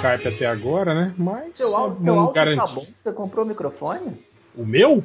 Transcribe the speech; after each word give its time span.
Skype 0.00 0.34
até 0.34 0.46
agora, 0.46 0.94
né? 0.94 1.14
Mas 1.16 1.58
Teu 1.58 1.76
áudio, 1.76 2.02
teu 2.02 2.18
áudio 2.18 2.56
tá 2.56 2.66
bom? 2.66 2.86
Você 2.96 3.12
comprou 3.12 3.44
o 3.44 3.48
microfone? 3.48 4.24
O 4.56 4.64
meu? 4.64 5.04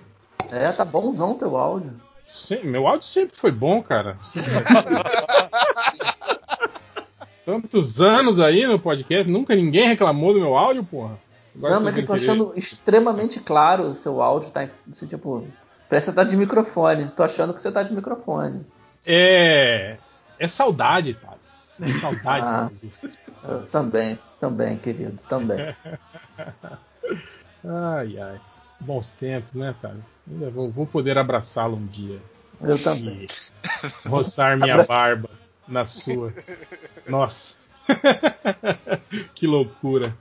É, 0.52 0.72
tá 0.72 0.86
bonzão 0.86 1.34
teu 1.36 1.58
áudio. 1.58 1.94
Sim, 2.32 2.64
meu 2.64 2.88
áudio 2.88 3.08
sempre 3.08 3.36
foi 3.36 3.52
bom, 3.52 3.84
cara. 3.84 4.18
Tantos 7.46 8.02
anos 8.02 8.40
aí 8.40 8.66
no 8.66 8.80
podcast, 8.80 9.32
nunca 9.32 9.56
ninguém 9.56 9.88
reclamou 9.88 10.34
do 10.34 10.40
meu 10.40 10.58
áudio, 10.58 10.84
porra. 10.84 11.20
Agora 11.56 11.76
não, 11.76 11.84
mas 11.84 11.98
eu 11.98 12.06
tô 12.06 12.14
achando 12.14 12.54
extremamente 12.56 13.40
claro 13.40 13.90
o 13.90 13.96
seu 13.96 14.22
áudio, 14.22 14.50
tá? 14.50 14.68
Assim, 14.92 15.06
tipo, 15.06 15.48
parece 15.88 16.08
que 16.08 16.12
você 16.12 16.16
tá 16.16 16.24
de 16.24 16.36
microfone. 16.36 17.08
Tô 17.16 17.24
achando 17.24 17.54
que 17.54 17.62
você 17.62 17.72
tá 17.72 17.84
de 17.84 17.94
microfone. 17.94 18.66
É. 19.06 19.98
É 20.38 20.48
saudade, 20.48 21.14
Thales. 21.14 21.78
É 21.82 21.94
saudade 21.94 22.46
Ah. 22.46 22.70
Eu 23.48 23.66
também, 23.68 24.20
também, 24.46 24.78
querido, 24.78 25.18
também. 25.28 25.58
Ai, 27.68 28.20
ai. 28.20 28.40
Bons 28.80 29.10
tempos, 29.12 29.56
né, 29.56 29.74
Thales? 29.82 30.04
Ainda 30.30 30.52
vou, 30.52 30.70
vou 30.70 30.86
poder 30.86 31.18
abraçá-lo 31.18 31.78
um 31.78 31.86
dia. 31.88 32.22
Eu 32.62 32.78
também. 32.78 33.26
Roçar 34.06 34.56
minha 34.56 34.84
barba 34.84 35.32
na 35.68 35.84
sua. 35.84 36.32
Nossa. 37.10 37.58
que 39.34 39.48
loucura. 39.48 40.12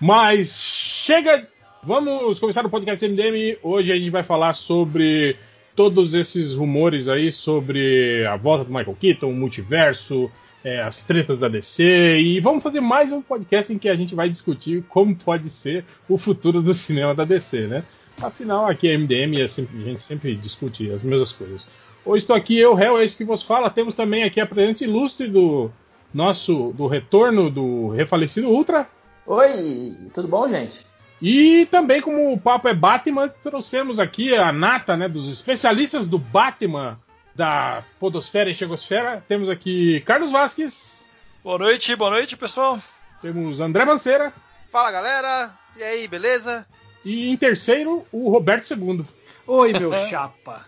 Mas 0.00 0.60
chega. 0.60 1.48
Vamos 1.82 2.38
começar 2.38 2.64
o 2.64 2.70
podcast 2.70 3.04
MDM. 3.08 3.58
Hoje 3.64 3.90
a 3.90 3.96
gente 3.96 4.10
vai 4.10 4.22
falar 4.22 4.54
sobre 4.54 5.36
todos 5.74 6.14
esses 6.14 6.54
rumores 6.54 7.08
aí 7.08 7.32
sobre 7.32 8.24
a 8.26 8.36
volta 8.36 8.64
do 8.64 8.72
Michael 8.72 8.96
Keaton, 9.00 9.30
o 9.30 9.34
multiverso, 9.34 10.30
é, 10.64 10.80
as 10.82 11.04
tretas 11.04 11.38
da 11.40 11.48
DC. 11.48 12.18
E 12.20 12.40
vamos 12.40 12.62
fazer 12.62 12.80
mais 12.80 13.10
um 13.12 13.20
podcast 13.20 13.72
em 13.72 13.78
que 13.78 13.88
a 13.88 13.94
gente 13.94 14.14
vai 14.14 14.28
discutir 14.28 14.84
como 14.88 15.14
pode 15.14 15.50
ser 15.50 15.84
o 16.08 16.16
futuro 16.16 16.62
do 16.62 16.72
cinema 16.72 17.14
da 17.14 17.24
DC, 17.24 17.66
né? 17.66 17.84
Afinal, 18.20 18.66
aqui 18.66 18.88
é 18.88 18.94
MDM 18.94 19.36
e 19.38 19.42
é 19.42 19.48
sempre- 19.48 19.78
a 19.80 19.84
gente 19.84 20.02
sempre 20.02 20.34
discute 20.36 20.90
as 20.90 21.02
mesmas 21.02 21.32
coisas. 21.32 21.66
Hoje 22.04 22.24
estou 22.24 22.36
aqui, 22.36 22.58
eu, 22.58 22.74
Réu, 22.74 22.98
é 22.98 23.04
isso 23.04 23.16
que 23.16 23.24
vos 23.24 23.42
fala. 23.42 23.70
Temos 23.70 23.94
também 23.94 24.22
aqui 24.24 24.40
a 24.40 24.46
presença 24.46 24.84
ilustre 24.84 25.28
do 25.28 25.70
nosso 26.12 26.72
do 26.76 26.86
retorno 26.86 27.48
do 27.50 27.88
refalecido 27.88 28.48
Ultra. 28.48 28.86
Oi, 29.26 29.94
tudo 30.12 30.28
bom, 30.28 30.48
gente? 30.48 30.84
E 31.20 31.66
também, 31.70 32.00
como 32.02 32.32
o 32.32 32.38
papo 32.38 32.66
é 32.66 32.74
Batman, 32.74 33.28
trouxemos 33.28 34.00
aqui 34.00 34.34
a 34.34 34.50
nata 34.52 34.96
né, 34.96 35.08
dos 35.08 35.30
especialistas 35.30 36.08
do 36.08 36.18
Batman 36.18 36.98
da 37.34 37.82
Podosfera 37.98 38.50
e 38.50 38.54
Chegosfera. 38.54 39.22
Temos 39.26 39.48
aqui 39.48 40.00
Carlos 40.02 40.30
Vasques, 40.30 41.10
Boa 41.42 41.58
noite, 41.58 41.96
boa 41.96 42.10
noite, 42.10 42.36
pessoal. 42.36 42.80
temos 43.20 43.58
André 43.58 43.84
Manceira 43.84 44.32
Fala 44.70 44.90
galera, 44.92 45.52
e 45.76 45.82
aí, 45.82 46.06
beleza? 46.08 46.64
e 47.04 47.28
em 47.30 47.36
terceiro 47.36 48.06
o 48.12 48.30
Roberto 48.30 48.70
II. 48.72 49.04
Oi, 49.46 49.72
meu 49.72 49.92
chapa. 50.08 50.64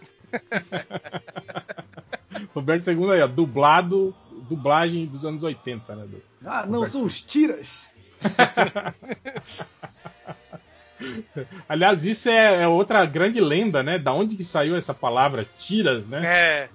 Roberto 2.54 2.90
II 2.90 3.10
aí, 3.12 3.22
ó, 3.22 3.26
dublado, 3.28 4.14
dublagem 4.48 5.06
dos 5.06 5.24
anos 5.24 5.44
80, 5.44 5.94
né? 5.94 6.06
do- 6.06 6.22
Ah, 6.44 6.66
não, 6.66 6.80
Roberto. 6.80 6.92
são 6.92 7.04
os 7.06 7.20
tiras. 7.22 7.86
Aliás, 11.69 12.05
isso 12.05 12.28
é, 12.28 12.62
é 12.62 12.69
outra 12.69 13.05
grande 13.05 13.41
lenda, 13.41 13.83
né? 13.83 13.98
Da 13.98 14.12
onde 14.12 14.37
que 14.37 14.45
saiu 14.45 14.77
essa 14.77 14.95
palavra 14.95 15.47
tiras, 15.59 16.06
né? 16.06 16.25
É, 16.25 16.69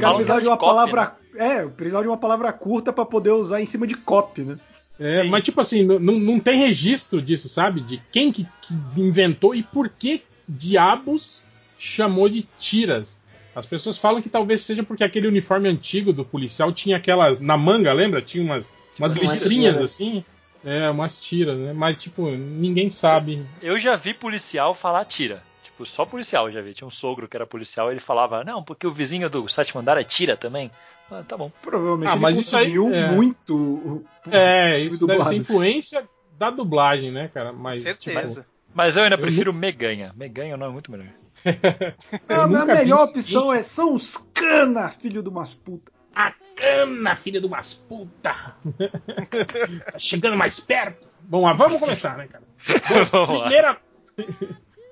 cara 0.00 0.14
precisava 0.14 0.40
de 0.40 0.48
uma 0.48 0.56
copy, 0.56 0.70
palavra. 0.70 1.16
É, 1.36 1.66
precisava 1.66 2.02
de 2.02 2.08
uma 2.08 2.16
palavra 2.16 2.52
curta 2.52 2.92
pra 2.92 3.04
poder 3.04 3.30
usar 3.30 3.60
em 3.60 3.66
cima 3.66 3.86
de 3.86 3.94
copy, 3.94 4.42
né? 4.42 4.58
É, 4.98 5.22
Sim. 5.22 5.28
mas 5.28 5.44
tipo 5.44 5.60
assim, 5.60 5.84
não, 5.84 5.98
não- 5.98 6.40
tem 6.40 6.58
registro 6.58 7.22
disso, 7.22 7.48
sabe? 7.48 7.80
De 7.80 8.02
quem 8.10 8.32
que, 8.32 8.44
que 8.62 8.74
inventou 8.96 9.54
e 9.54 9.62
por 9.62 9.88
que 9.88 10.22
diabos 10.48 11.42
chamou 11.78 12.28
de 12.28 12.46
tiras. 12.58 13.20
As 13.54 13.66
pessoas 13.66 13.98
falam 13.98 14.20
que 14.20 14.28
talvez 14.28 14.62
seja 14.62 14.82
porque 14.82 15.04
aquele 15.04 15.28
uniforme 15.28 15.68
antigo 15.68 16.12
do 16.12 16.24
policial 16.24 16.72
tinha 16.72 16.96
aquelas. 16.96 17.40
Na 17.40 17.56
manga, 17.56 17.92
lembra? 17.92 18.20
Tinha 18.22 18.42
umas, 18.42 18.70
umas 18.98 19.14
listrinhas 19.14 19.80
assim. 19.80 20.24
É, 20.68 20.90
umas 20.90 21.16
tiras, 21.18 21.56
né? 21.56 21.72
Mas, 21.72 21.96
tipo, 21.96 22.28
ninguém 22.30 22.90
sabe. 22.90 23.44
Eu 23.62 23.78
já 23.78 23.96
vi 23.96 24.12
policial 24.14 24.74
falar 24.74 25.04
tira. 25.04 25.42
Tipo, 25.62 25.86
só 25.86 26.04
policial 26.04 26.46
eu 26.48 26.52
já 26.52 26.60
vi. 26.60 26.74
Tinha 26.74 26.86
um 26.88 26.90
sogro 26.90 27.26
que 27.28 27.36
era 27.36 27.46
policial 27.46 27.90
ele 27.90 28.00
falava, 28.00 28.42
não, 28.44 28.62
porque 28.62 28.86
o 28.86 28.92
vizinho 28.92 29.30
do 29.30 29.48
sétimo 29.48 29.80
andar 29.80 29.96
é 29.96 30.04
tira 30.04 30.36
também. 30.36 30.70
Ah, 31.10 31.22
tá 31.26 31.36
bom. 31.36 31.50
Provavelmente 31.62 32.10
Ah, 32.10 32.12
ele 32.12 32.20
mas 32.20 32.38
isso 32.38 32.56
aí- 32.56 32.74
é. 32.74 33.10
muito. 33.12 34.04
É, 34.30 34.78
isso 34.80 35.06
deve 35.06 35.18
dublado. 35.18 35.30
ser 35.30 35.36
influência 35.36 36.08
da 36.38 36.50
dublagem, 36.50 37.10
né, 37.10 37.28
cara? 37.32 37.52
Mas, 37.52 37.82
certeza. 37.82 38.46
Mas 38.74 38.96
eu 38.96 39.04
ainda 39.04 39.16
Eu 39.16 39.20
prefiro 39.20 39.52
Meganha. 39.52 40.12
Meganha 40.16 40.52
é 40.52 40.54
um 40.54 40.58
nome 40.58 40.72
muito 40.72 40.90
melhor. 40.92 41.06
Eu 42.28 42.42
a 42.42 42.46
melhor 42.66 43.06
vi 43.06 43.12
opção 43.12 43.52
é 43.52 43.62
são 43.62 43.94
os 43.94 44.16
cana, 44.34 44.90
filho 44.90 45.22
de 45.22 45.28
umas 45.28 45.54
putas. 45.54 45.94
A 46.18 46.34
cana, 46.56 47.14
filha 47.14 47.40
de 47.40 47.46
umas 47.46 47.74
puta! 47.74 48.34
tá 49.92 49.98
chegando 50.00 50.36
mais 50.36 50.58
perto. 50.58 51.08
Bom, 51.20 51.42
mas 51.42 51.56
vamos 51.56 51.78
começar, 51.78 52.18
né, 52.18 52.26
cara? 52.26 52.42
Bom, 53.12 53.42
primeira... 53.42 53.76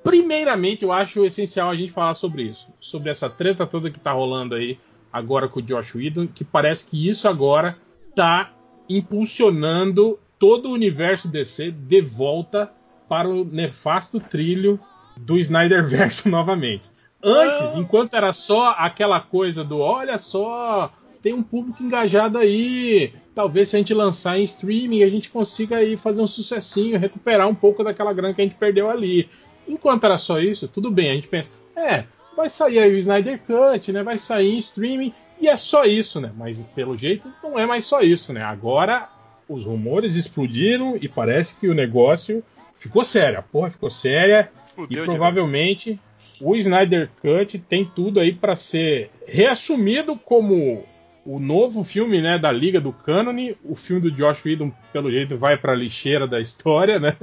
Primeiramente, 0.04 0.84
eu 0.84 0.92
acho 0.92 1.24
essencial 1.24 1.68
a 1.68 1.74
gente 1.74 1.90
falar 1.90 2.14
sobre 2.14 2.44
isso. 2.44 2.68
Sobre 2.80 3.10
essa 3.10 3.28
treta 3.28 3.66
toda 3.66 3.90
que 3.90 3.98
tá 3.98 4.12
rolando 4.12 4.54
aí 4.54 4.78
agora 5.12 5.48
com 5.48 5.58
o 5.58 5.62
Josh 5.62 5.96
Whedon, 5.96 6.28
que 6.28 6.44
parece 6.44 6.88
que 6.88 7.08
isso 7.08 7.26
agora 7.26 7.76
tá 8.14 8.52
impulsionando 8.88 10.20
todo 10.38 10.68
o 10.68 10.72
universo 10.74 11.26
DC 11.26 11.72
de 11.72 12.00
volta 12.02 12.72
para 13.08 13.28
o 13.28 13.44
nefasto 13.44 14.20
trilho 14.20 14.78
do 15.16 15.36
Snyderverse 15.40 16.28
novamente. 16.30 16.88
Antes, 17.20 17.74
enquanto 17.74 18.14
era 18.14 18.32
só 18.32 18.76
aquela 18.78 19.18
coisa 19.18 19.64
do 19.64 19.80
olha 19.80 20.20
só, 20.20 20.92
tem 21.26 21.34
um 21.34 21.42
público 21.42 21.82
engajado 21.82 22.38
aí, 22.38 23.12
talvez 23.34 23.68
se 23.68 23.74
a 23.74 23.80
gente 23.80 23.92
lançar 23.92 24.38
em 24.38 24.44
streaming 24.44 25.02
a 25.02 25.10
gente 25.10 25.28
consiga 25.28 25.78
aí 25.78 25.96
fazer 25.96 26.22
um 26.22 26.26
sucessinho, 26.26 27.00
recuperar 27.00 27.48
um 27.48 27.54
pouco 27.54 27.82
daquela 27.82 28.12
grana 28.12 28.32
que 28.32 28.40
a 28.40 28.44
gente 28.44 28.54
perdeu 28.54 28.88
ali. 28.88 29.28
Enquanto 29.66 30.04
era 30.04 30.18
só 30.18 30.38
isso, 30.38 30.68
tudo 30.68 30.88
bem, 30.88 31.10
a 31.10 31.14
gente 31.14 31.26
pensa, 31.26 31.50
é, 31.74 32.04
vai 32.36 32.48
sair 32.48 32.78
aí 32.78 32.94
o 32.94 32.98
Snyder 32.98 33.40
Cut, 33.40 33.90
né? 33.90 34.04
Vai 34.04 34.18
sair 34.18 34.54
em 34.54 34.58
streaming 34.58 35.12
e 35.40 35.48
é 35.48 35.56
só 35.56 35.84
isso, 35.84 36.20
né? 36.20 36.30
Mas 36.36 36.64
pelo 36.68 36.96
jeito 36.96 37.26
não 37.42 37.58
é 37.58 37.66
mais 37.66 37.84
só 37.84 38.02
isso, 38.02 38.32
né? 38.32 38.42
Agora 38.42 39.08
os 39.48 39.64
rumores 39.64 40.14
explodiram 40.14 40.96
e 41.00 41.08
parece 41.08 41.58
que 41.58 41.66
o 41.66 41.74
negócio 41.74 42.40
ficou 42.78 43.02
sério. 43.02 43.40
A 43.40 43.42
porra 43.42 43.68
ficou 43.68 43.90
séria 43.90 44.48
e 44.88 44.94
provavelmente 44.94 45.98
o 46.40 46.54
Snyder 46.54 47.10
Cut 47.20 47.58
tem 47.58 47.84
tudo 47.84 48.20
aí 48.20 48.32
para 48.32 48.54
ser 48.54 49.10
reassumido 49.26 50.16
como 50.16 50.86
o 51.26 51.38
novo 51.40 51.82
filme 51.82 52.20
né, 52.20 52.38
da 52.38 52.52
Liga 52.52 52.80
do 52.80 52.92
Cânone. 52.92 53.56
O 53.64 53.74
filme 53.74 54.00
do 54.00 54.10
Josh 54.10 54.44
Whedon, 54.44 54.72
pelo 54.92 55.10
jeito, 55.10 55.36
vai 55.36 55.56
para 55.56 55.72
a 55.72 55.76
lixeira 55.76 56.26
da 56.26 56.40
história, 56.40 56.98
né? 56.98 57.16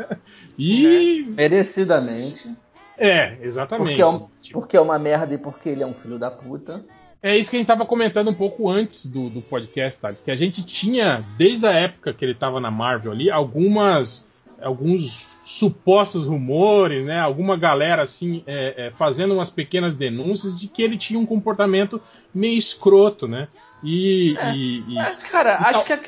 E. 0.60 1.26
Merecidamente. 1.30 2.50
É, 2.98 3.38
exatamente. 3.42 3.88
Porque 3.88 4.02
é, 4.02 4.06
um- 4.06 4.28
Tipo, 4.42 4.60
porque 4.60 4.78
é 4.78 4.82
uma 4.82 5.00
merda 5.00 5.34
e 5.34 5.38
porque 5.38 5.70
ele 5.70 5.82
é 5.84 5.88
um 5.88 5.94
filho 5.94 6.20
da 6.20 6.30
puta. 6.30 6.84
É 7.22 7.38
isso 7.38 7.50
que 7.50 7.56
a 7.56 7.60
gente 7.60 7.70
estava 7.72 7.86
comentando 7.86 8.30
um 8.30 8.34
pouco 8.34 8.70
antes 8.70 9.06
do, 9.06 9.30
do 9.30 9.42
podcast, 9.42 10.00
Thales, 10.02 10.20
que 10.20 10.30
a 10.30 10.36
gente 10.36 10.66
tinha, 10.66 11.26
desde 11.38 11.66
a 11.66 11.72
época 11.72 12.14
que 12.14 12.26
ele 12.26 12.34
estava 12.34 12.60
na 12.60 12.70
Marvel 12.70 13.14
ali, 13.14 13.32
algumas. 13.32 14.28
alguns 14.62 15.28
supostos 15.46 16.26
rumores, 16.26 17.04
né? 17.06 17.20
Alguma 17.20 17.58
galera 17.58 18.02
assim 18.04 18.44
é, 18.48 18.74
é, 18.88 18.92
fazendo 18.92 19.34
umas 19.34 19.50
pequenas 19.50 19.96
denúncias 19.96 20.58
de 20.58 20.68
que 20.68 20.82
ele 20.82 20.96
tinha 20.98 21.20
um 21.20 21.26
comportamento 21.26 22.02
meio 22.34 22.58
escroto, 22.58 23.28
né? 23.28 23.48
E, 23.84 24.38
É. 24.38 24.56
e- 24.56 24.80
e- 24.88 24.96
Mas, 24.96 25.22
cara, 25.24 25.56
Então- 25.56 25.68
acho 25.68 25.84
que 25.86 25.94
a, 25.94 26.00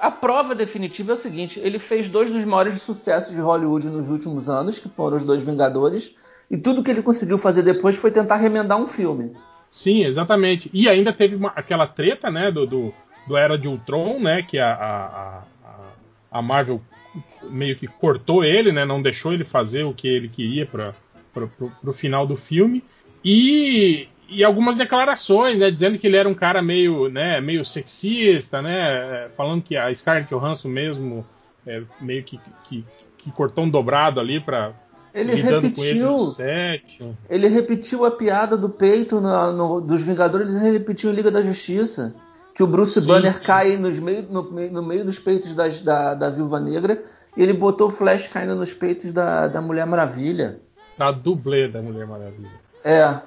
a 0.00 0.10
prova 0.10 0.54
definitiva 0.54 1.12
é 1.12 1.14
o 1.14 1.18
seguinte: 1.18 1.60
ele 1.62 1.78
fez 1.78 2.08
dois 2.08 2.30
dos 2.32 2.44
maiores 2.44 2.80
sucessos 2.80 3.34
de 3.34 3.40
Hollywood 3.40 3.86
nos 3.88 4.08
últimos 4.08 4.48
anos, 4.48 4.78
que 4.78 4.88
foram 4.88 5.16
os 5.16 5.24
dois 5.24 5.42
Vingadores, 5.42 6.14
e 6.50 6.56
tudo 6.56 6.82
que 6.82 6.90
ele 6.90 7.02
conseguiu 7.02 7.36
fazer 7.36 7.62
depois 7.62 7.96
foi 7.96 8.10
tentar 8.10 8.36
remendar 8.36 8.78
um 8.78 8.86
filme. 8.86 9.32
sim, 9.70 10.02
exatamente. 10.04 10.70
E 10.72 10.88
ainda 10.88 11.12
teve 11.12 11.36
uma- 11.36 11.52
aquela 11.54 11.86
treta, 11.86 12.30
né? 12.30 12.50
Do, 12.50 12.66
do, 12.66 12.94
do 13.26 13.36
Era 13.36 13.58
de 13.58 13.68
Ultron, 13.68 14.18
né? 14.18 14.40
Que 14.42 14.58
a, 14.58 14.72
a, 14.72 15.38
a- 15.38 15.42
a 16.38 16.42
Marvel 16.42 16.80
meio 17.50 17.76
que 17.76 17.86
cortou 17.86 18.42
ele, 18.42 18.72
né? 18.72 18.86
Não 18.86 19.02
deixou 19.02 19.32
ele 19.34 19.44
fazer 19.44 19.84
o 19.84 19.92
que 19.92 20.08
ele 20.08 20.28
queria 20.28 20.64
para 20.64 20.94
o 21.84 21.92
final 21.92 22.26
do 22.26 22.36
filme. 22.36 22.82
E, 23.22 24.08
e 24.28 24.44
algumas 24.44 24.76
declarações, 24.76 25.58
né? 25.58 25.70
Dizendo 25.70 25.98
que 25.98 26.06
ele 26.06 26.16
era 26.16 26.28
um 26.28 26.34
cara 26.34 26.60
meio, 26.60 27.08
né, 27.08 27.40
meio 27.40 27.64
sexista, 27.64 28.60
né? 28.62 29.28
Falando 29.34 29.62
que 29.62 29.76
a 29.76 29.94
Scarlett 29.94 30.28
Johansson 30.32 30.68
mesmo 30.68 31.24
é, 31.66 31.82
meio 32.00 32.22
que, 32.22 32.40
que, 32.64 32.84
que 33.16 33.30
cortou 33.32 33.64
um 33.64 33.70
dobrado 33.70 34.20
ali 34.20 34.38
para 34.40 34.72
Ele 35.14 35.32
ele 35.32 35.42
repetiu, 35.42 36.18
set. 36.20 37.02
ele 37.28 37.48
repetiu 37.48 38.04
a 38.04 38.10
piada 38.10 38.56
do 38.56 38.68
peito 38.68 39.20
no- 39.20 39.52
no- 39.52 39.80
dos 39.80 40.02
Vingadores, 40.02 40.54
ele 40.54 40.72
repetiu 40.78 41.10
em 41.10 41.14
Liga 41.14 41.30
da 41.30 41.42
Justiça. 41.42 42.14
Que 42.54 42.62
o 42.62 42.66
Bruce 42.66 43.00
Sim, 43.00 43.06
Banner 43.06 43.34
sim. 43.34 43.44
cai 43.44 43.76
nos 43.76 44.00
meio, 44.00 44.26
no, 44.28 44.42
meio- 44.50 44.72
no 44.72 44.82
meio 44.82 45.04
dos 45.04 45.16
peitos 45.18 45.54
das- 45.54 45.80
da, 45.80 46.14
da 46.14 46.28
Viúva 46.28 46.58
Negra 46.58 47.00
e 47.36 47.42
ele 47.42 47.52
botou 47.52 47.86
o 47.88 47.92
Flash 47.92 48.26
caindo 48.26 48.56
nos 48.56 48.74
peitos 48.74 49.12
da, 49.12 49.46
da 49.46 49.60
Mulher 49.62 49.86
Maravilha. 49.86 50.58
Da 50.98 51.12
dublê 51.12 51.68
da 51.68 51.80
Mulher 51.80 52.04
Maravilha. 52.06 52.50
É. 52.82 53.20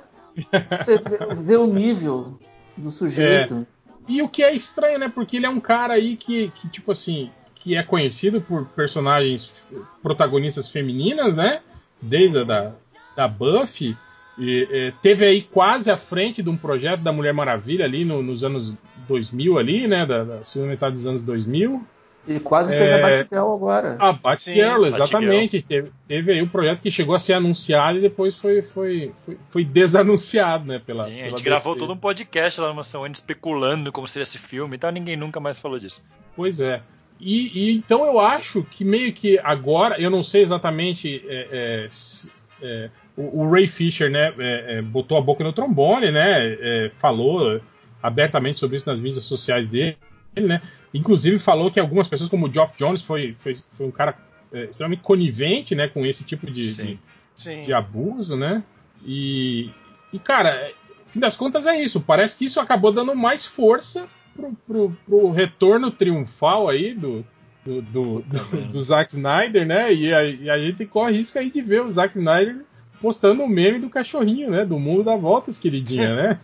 Você 0.71 0.97
vê, 1.43 1.55
o 1.57 1.67
nível 1.67 2.39
do 2.77 2.89
sujeito. 2.89 3.65
E 4.07 4.21
o 4.21 4.27
que 4.29 4.43
é 4.43 4.53
estranho, 4.53 4.97
né? 4.99 5.09
Porque 5.09 5.37
ele 5.37 5.45
é 5.45 5.49
um 5.49 5.59
cara 5.59 5.93
aí 5.93 6.15
que, 6.17 6.49
que 6.55 6.67
tipo 6.67 6.91
assim, 6.91 7.29
que 7.55 7.75
é 7.75 7.83
conhecido 7.83 8.41
por 8.41 8.65
personagens 8.65 9.53
protagonistas 10.01 10.69
femininas, 10.69 11.35
né? 11.35 11.61
Desde 12.01 12.39
a 12.39 12.43
da, 12.43 12.71
da 13.15 13.27
Buffy. 13.27 13.95
E, 14.37 14.67
é, 14.71 14.93
teve 15.01 15.25
aí 15.25 15.41
quase 15.41 15.91
à 15.91 15.97
frente 15.97 16.41
de 16.41 16.49
um 16.49 16.57
projeto 16.57 17.01
da 17.01 17.11
Mulher 17.11 17.33
Maravilha 17.33 17.85
ali 17.85 18.03
no- 18.03 18.23
nos 18.23 18.43
anos 18.43 18.73
2000 19.07 19.57
ali, 19.59 19.87
né? 19.87 20.05
Da, 20.05 20.23
da 20.23 20.43
segunda 20.43 20.71
metade 20.71 20.95
dos 20.95 21.05
anos 21.05 21.21
2000. 21.21 21.85
E 22.27 22.39
quase 22.39 22.71
fez 22.77 22.91
a 22.93 22.97
É. 22.97 23.01
Batgirl 23.01 23.53
agora. 23.53 23.97
A 23.99 24.13
Batgirl, 24.13 24.83
Sim, 24.85 24.93
exatamente. 24.93 25.61
Teve, 25.61 25.91
teve 26.07 26.31
aí 26.33 26.41
um 26.41 26.47
projeto 26.47 26.79
que 26.81 26.91
chegou 26.91 27.15
a 27.15 27.19
ser 27.19 27.33
anunciado 27.33 27.97
e 27.97 28.01
depois 28.01 28.35
foi, 28.37 28.61
foi, 28.61 29.11
foi, 29.25 29.37
foi 29.49 29.63
desanunciado, 29.65 30.65
né? 30.65 30.79
Pela, 30.85 31.05
Sim, 31.05 31.13
a 31.19 31.23
pela 31.23 31.29
gente 31.37 31.43
gravou 31.43 31.73
DC. 31.73 31.79
todo 31.85 31.93
um 31.93 31.97
podcast 31.97 32.61
lá 32.61 32.69
no 32.69 32.75
Mansão 32.75 33.01
Wayne 33.01 33.13
especulando 33.15 33.91
como 33.91 34.07
seria 34.07 34.23
esse 34.23 34.37
filme 34.37 34.75
e 34.75 34.79
tal, 34.79 34.91
ninguém 34.91 35.17
nunca 35.17 35.39
mais 35.39 35.57
falou 35.57 35.79
disso. 35.79 36.03
Pois 36.35 36.61
é. 36.61 36.81
E, 37.19 37.51
e 37.69 37.75
então 37.75 38.05
eu 38.05 38.19
acho 38.19 38.63
que 38.63 38.83
meio 38.85 39.11
que 39.13 39.39
agora, 39.43 39.99
eu 39.99 40.09
não 40.11 40.23
sei 40.23 40.41
exatamente. 40.43 41.23
é, 41.27 41.47
é, 41.85 41.87
se- 41.89 42.31
é, 42.61 42.89
o, 43.17 43.41
o 43.41 43.51
Ray 43.51 43.65
Fisher, 43.67 44.09
né, 44.11 44.31
é, 44.37 44.77
é, 44.77 44.81
botou 44.83 45.17
a 45.17 45.21
boca 45.21 45.43
no 45.43 45.51
trombone, 45.51 46.11
né, 46.11 46.53
é, 46.59 46.91
falou 46.99 47.59
abertamente 48.01 48.59
sobre 48.59 48.77
isso 48.77 48.87
nas 48.89 48.99
mídias 48.99 49.23
sociais 49.23 49.67
dele, 49.67 49.97
né. 50.35 50.61
Inclusive 50.93 51.39
falou 51.39 51.71
que 51.71 51.79
algumas 51.79 52.07
pessoas, 52.07 52.29
como 52.29 52.47
o 52.47 52.53
Geoff 52.53 52.73
Jones, 52.77 53.01
foi, 53.01 53.35
foi, 53.37 53.55
foi 53.71 53.87
um 53.87 53.91
cara 53.91 54.17
é, 54.51 54.65
extremamente 54.65 55.01
conivente, 55.01 55.75
né, 55.75 55.87
com 55.87 56.05
esse 56.05 56.23
tipo 56.23 56.49
de, 56.49 56.67
Sim. 56.67 56.85
de, 56.85 56.99
Sim. 57.35 57.63
de 57.63 57.73
abuso, 57.73 58.35
né? 58.35 58.63
E, 59.05 59.71
e 60.11 60.19
cara, 60.19 60.71
fim 61.05 61.19
das 61.19 61.35
contas 61.35 61.65
é 61.65 61.81
isso. 61.81 62.01
Parece 62.01 62.37
que 62.37 62.45
isso 62.45 62.59
acabou 62.59 62.91
dando 62.91 63.15
mais 63.15 63.45
força 63.45 64.07
pro, 64.35 64.53
pro, 64.67 64.97
pro 65.05 65.31
retorno 65.31 65.91
triunfal 65.91 66.69
aí 66.69 66.93
do, 66.93 67.25
do, 67.65 67.81
do, 67.81 68.21
do, 68.21 68.61
do 68.71 68.81
Zack 68.81 69.13
Snyder, 69.13 69.65
né? 69.65 69.93
E 69.93 70.13
a, 70.13 70.23
e 70.23 70.49
a 70.49 70.59
gente 70.59 70.85
corre 70.85 71.17
risco 71.17 71.39
aí 71.39 71.49
de 71.49 71.61
ver 71.61 71.81
o 71.81 71.91
Zack 71.91 72.17
Snyder 72.17 72.63
postando 73.01 73.43
o 73.43 73.47
meme 73.49 73.79
do 73.79 73.89
cachorrinho, 73.89 74.49
né? 74.49 74.63
Do 74.65 74.77
mundo 74.79 75.03
dá 75.03 75.15
voltas, 75.15 75.57
queridinha, 75.57 76.15
né? 76.15 76.39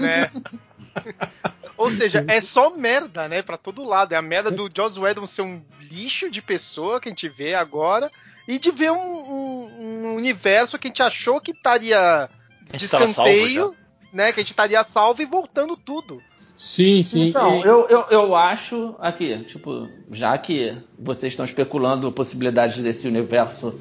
né? 0.00 0.30
Ou 1.76 1.90
seja, 1.90 2.24
é 2.28 2.40
só 2.40 2.70
merda, 2.76 3.28
né? 3.28 3.42
Pra 3.42 3.56
todo 3.56 3.82
lado. 3.82 4.12
É 4.12 4.16
a 4.16 4.22
merda 4.22 4.50
do 4.50 4.70
Joss 4.74 4.98
Whedon 4.98 5.26
ser 5.26 5.42
um 5.42 5.62
lixo 5.90 6.30
de 6.30 6.40
pessoa 6.40 7.00
que 7.00 7.08
a 7.08 7.10
gente 7.10 7.28
vê 7.28 7.54
agora 7.54 8.10
e 8.46 8.58
de 8.58 8.70
ver 8.70 8.92
um, 8.92 8.96
um- 8.96 10.06
um 10.06 10.14
universo 10.14 10.78
que 10.78 10.86
a 10.86 10.90
gente 10.90 11.02
achou 11.02 11.40
que 11.40 11.50
estaria 11.52 12.28
de 12.72 12.84
escanteio, 12.84 13.74
né? 14.12 14.32
Que 14.32 14.40
a 14.40 14.42
gente 14.42 14.50
estaria 14.50 14.84
salvo 14.84 15.22
e 15.22 15.26
voltando 15.26 15.76
tudo. 15.76 16.22
Sim, 16.56 17.02
sim. 17.02 17.28
Então, 17.30 17.56
E- 17.60 17.66
eu, 17.66 17.88
eu, 17.88 18.04
eu 18.10 18.36
acho 18.36 18.94
aqui, 19.00 19.38
tipo, 19.44 19.88
já 20.12 20.36
que 20.38 20.76
vocês 20.96 21.32
estão 21.32 21.44
especulando 21.44 22.12
possibilidades 22.12 22.80
desse 22.82 23.08
universo, 23.08 23.80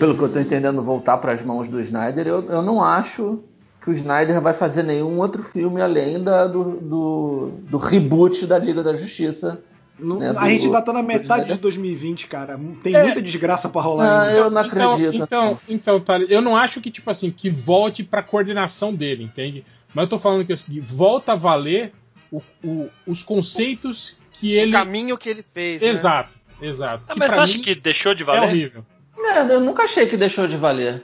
pelo 0.00 0.16
que 0.16 0.22
eu 0.24 0.28
tô 0.32 0.40
entendendo, 0.40 0.82
voltar 0.82 1.18
para 1.18 1.32
as 1.32 1.42
mãos 1.42 1.68
do 1.68 1.80
Snyder, 1.80 2.26
eu, 2.26 2.42
eu 2.50 2.62
não 2.62 2.82
acho 2.82 3.38
que 3.80 3.90
o 3.90 3.92
Snyder 3.92 4.40
vai 4.40 4.52
fazer 4.52 4.82
nenhum 4.82 5.18
outro 5.18 5.42
filme 5.42 5.80
além 5.80 6.22
da, 6.22 6.46
do, 6.46 6.64
do, 6.80 7.52
do 7.68 7.78
reboot 7.78 8.46
da 8.46 8.58
Liga 8.58 8.82
da 8.82 8.94
Justiça. 8.94 9.62
Não- 9.98 10.18
né, 10.18 10.30
a 10.30 10.32
do- 10.32 10.40
gente 10.46 10.66
ainda 10.66 10.80
tá 10.82 10.92
na 10.92 11.02
metade 11.02 11.52
de 11.52 11.58
2020, 11.60 12.26
cara. 12.26 12.58
Tem 12.82 12.94
É. 12.94 13.02
muita 13.04 13.20
desgraça 13.22 13.68
pra 13.68 13.80
rolar 13.82 14.04
Ah, 14.08 14.22
ainda. 14.22 14.34
eu 14.34 14.50
não 14.50 14.64
Então, 14.66 14.92
acredito. 14.94 15.22
Então, 15.22 15.60
então, 15.68 16.02
eu 16.28 16.40
não 16.40 16.56
acho 16.56 16.80
que, 16.80 16.90
tipo 16.90 17.10
assim, 17.10 17.30
que 17.30 17.50
volte 17.50 18.02
pra 18.02 18.22
coordenação 18.22 18.94
dele, 18.94 19.24
entende? 19.24 19.64
Mas 19.94 20.04
eu 20.04 20.08
tô 20.08 20.18
falando 20.18 20.44
que 20.46 20.52
assim, 20.54 20.80
volta 20.80 21.32
a 21.32 21.36
valer 21.36 21.92
o- 22.32 22.40
o- 22.64 22.88
os 23.06 23.22
conceitos 23.22 24.16
que 24.32 24.52
ele. 24.54 24.70
O 24.70 24.78
caminho 24.78 25.18
que 25.18 25.28
ele 25.28 25.42
fez. 25.42 25.82
né? 25.82 25.88
Exato, 25.88 26.30
exato. 26.62 27.04
Ah, 27.08 27.14
mas 27.16 27.30
você 27.32 27.38
acha 27.40 27.58
que 27.58 27.74
deixou 27.74 28.14
de 28.14 28.22
é 28.22 28.26
valer? 28.26 28.44
horrível. 28.48 28.84
É, 29.18 29.40
eu 29.54 29.60
nunca 29.60 29.84
achei 29.84 30.06
que 30.06 30.16
deixou 30.16 30.46
de 30.46 30.56
valer. 30.56 31.02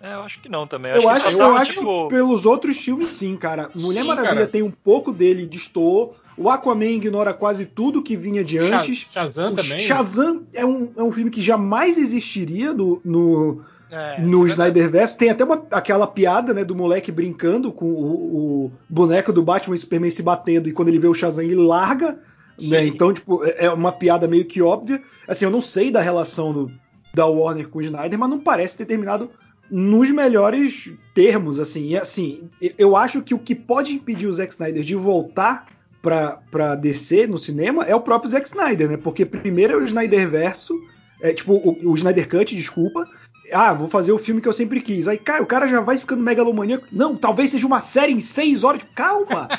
É, 0.00 0.14
eu 0.14 0.20
acho 0.20 0.40
que 0.40 0.48
não 0.48 0.66
também. 0.66 0.92
Eu 0.92 1.00
que 1.00 1.06
acho, 1.08 1.22
só 1.24 1.30
eu 1.30 1.38
tava, 1.38 1.58
acho 1.58 1.72
tipo, 1.72 2.08
que 2.08 2.14
pelos 2.14 2.46
outros 2.46 2.76
filmes, 2.78 3.10
sim, 3.10 3.36
cara. 3.36 3.68
Mulher 3.74 4.02
Sim, 4.02 4.08
Maravilha 4.08 4.34
cara. 4.34 4.46
tem 4.46 4.62
um 4.62 4.70
pouco 4.70 5.12
dele 5.12 5.44
de 5.46 5.56
Estou. 5.58 6.16
O 6.36 6.48
Aquaman 6.48 6.84
ignora 6.86 7.34
quase 7.34 7.66
tudo 7.66 8.00
que 8.02 8.14
vinha 8.16 8.44
de 8.44 8.58
antes. 8.58 9.06
Shazam 9.10 9.52
o 9.52 9.56
também. 9.56 9.78
Shazam 9.80 10.42
é 10.54 10.64
um, 10.64 10.88
é 10.96 11.02
um 11.02 11.10
filme 11.10 11.30
que 11.32 11.42
jamais 11.42 11.98
existiria 11.98 12.72
no, 12.72 13.00
no, 13.04 13.64
É, 13.90 14.20
no 14.20 14.44
é 14.44 14.46
verdade. 14.46 14.50
Snyderverse. 14.52 15.16
Tem 15.18 15.30
até 15.30 15.42
uma- 15.42 15.66
aquela 15.72 16.06
piada 16.06 16.54
né, 16.54 16.62
do 16.64 16.76
moleque 16.76 17.10
brincando 17.10 17.72
com 17.72 17.86
o, 17.86 18.66
o 18.66 18.72
boneco 18.88 19.32
do 19.32 19.42
Batman 19.42 19.74
e 19.74 19.78
Superman 19.78 20.10
se 20.12 20.22
batendo. 20.22 20.68
E 20.68 20.72
quando 20.72 20.88
ele 20.90 21.00
vê 21.00 21.08
o 21.08 21.14
Shazam, 21.14 21.44
ele 21.44 21.56
larga. 21.56 22.20
Né? 22.62 22.86
Então, 22.86 23.12
tipo, 23.12 23.44
é 23.44 23.64
é 23.66 23.70
uma 23.72 23.90
piada 23.90 24.28
meio 24.28 24.44
que 24.44 24.62
óbvia. 24.62 25.02
Assim, 25.26 25.44
eu 25.44 25.50
não 25.50 25.60
sei 25.60 25.90
da 25.90 26.00
relação 26.00 26.52
do- 26.52 26.70
da 27.12 27.26
Warner 27.26 27.68
com 27.68 27.78
o 27.78 27.82
Snyder, 27.82 28.18
mas 28.18 28.30
não 28.30 28.40
parece 28.40 28.76
ter 28.76 28.86
terminado 28.86 29.30
nos 29.70 30.10
melhores 30.10 30.90
termos, 31.14 31.60
assim. 31.60 31.88
E 31.88 31.96
assim, 31.96 32.48
eu 32.78 32.96
acho 32.96 33.22
que 33.22 33.34
o 33.34 33.38
que 33.38 33.54
pode 33.54 33.92
impedir 33.92 34.26
o 34.26 34.32
Zack 34.32 34.52
Snyder 34.52 34.82
de 34.82 34.94
voltar 34.94 35.66
pra, 36.00 36.38
pra 36.50 36.74
DC 36.74 37.26
no 37.26 37.38
cinema 37.38 37.84
é 37.84 37.94
o 37.94 38.00
próprio 38.00 38.30
Zack 38.30 38.46
Snyder, 38.46 38.88
né? 38.88 38.96
Porque 38.96 39.26
primeiro 39.26 39.74
é 39.74 39.76
o 39.76 39.84
Snyder 39.84 40.28
verso, 40.28 40.74
é, 41.20 41.32
tipo, 41.32 41.54
o, 41.54 41.90
o 41.90 41.94
Snyder 41.94 42.28
Cut, 42.28 42.54
desculpa. 42.54 43.06
Ah, 43.52 43.72
vou 43.72 43.88
fazer 43.88 44.12
o 44.12 44.18
filme 44.18 44.40
que 44.40 44.48
eu 44.48 44.52
sempre 44.52 44.80
quis. 44.80 45.08
Aí, 45.08 45.16
cara, 45.16 45.42
o 45.42 45.46
cara 45.46 45.66
já 45.66 45.80
vai 45.80 45.96
ficando 45.96 46.22
megalomaníaco. 46.22 46.86
Não, 46.92 47.16
talvez 47.16 47.50
seja 47.50 47.66
uma 47.66 47.80
série 47.80 48.12
em 48.12 48.20
seis 48.20 48.62
horas. 48.62 48.82
Tipo, 48.82 48.94
calma! 48.94 49.48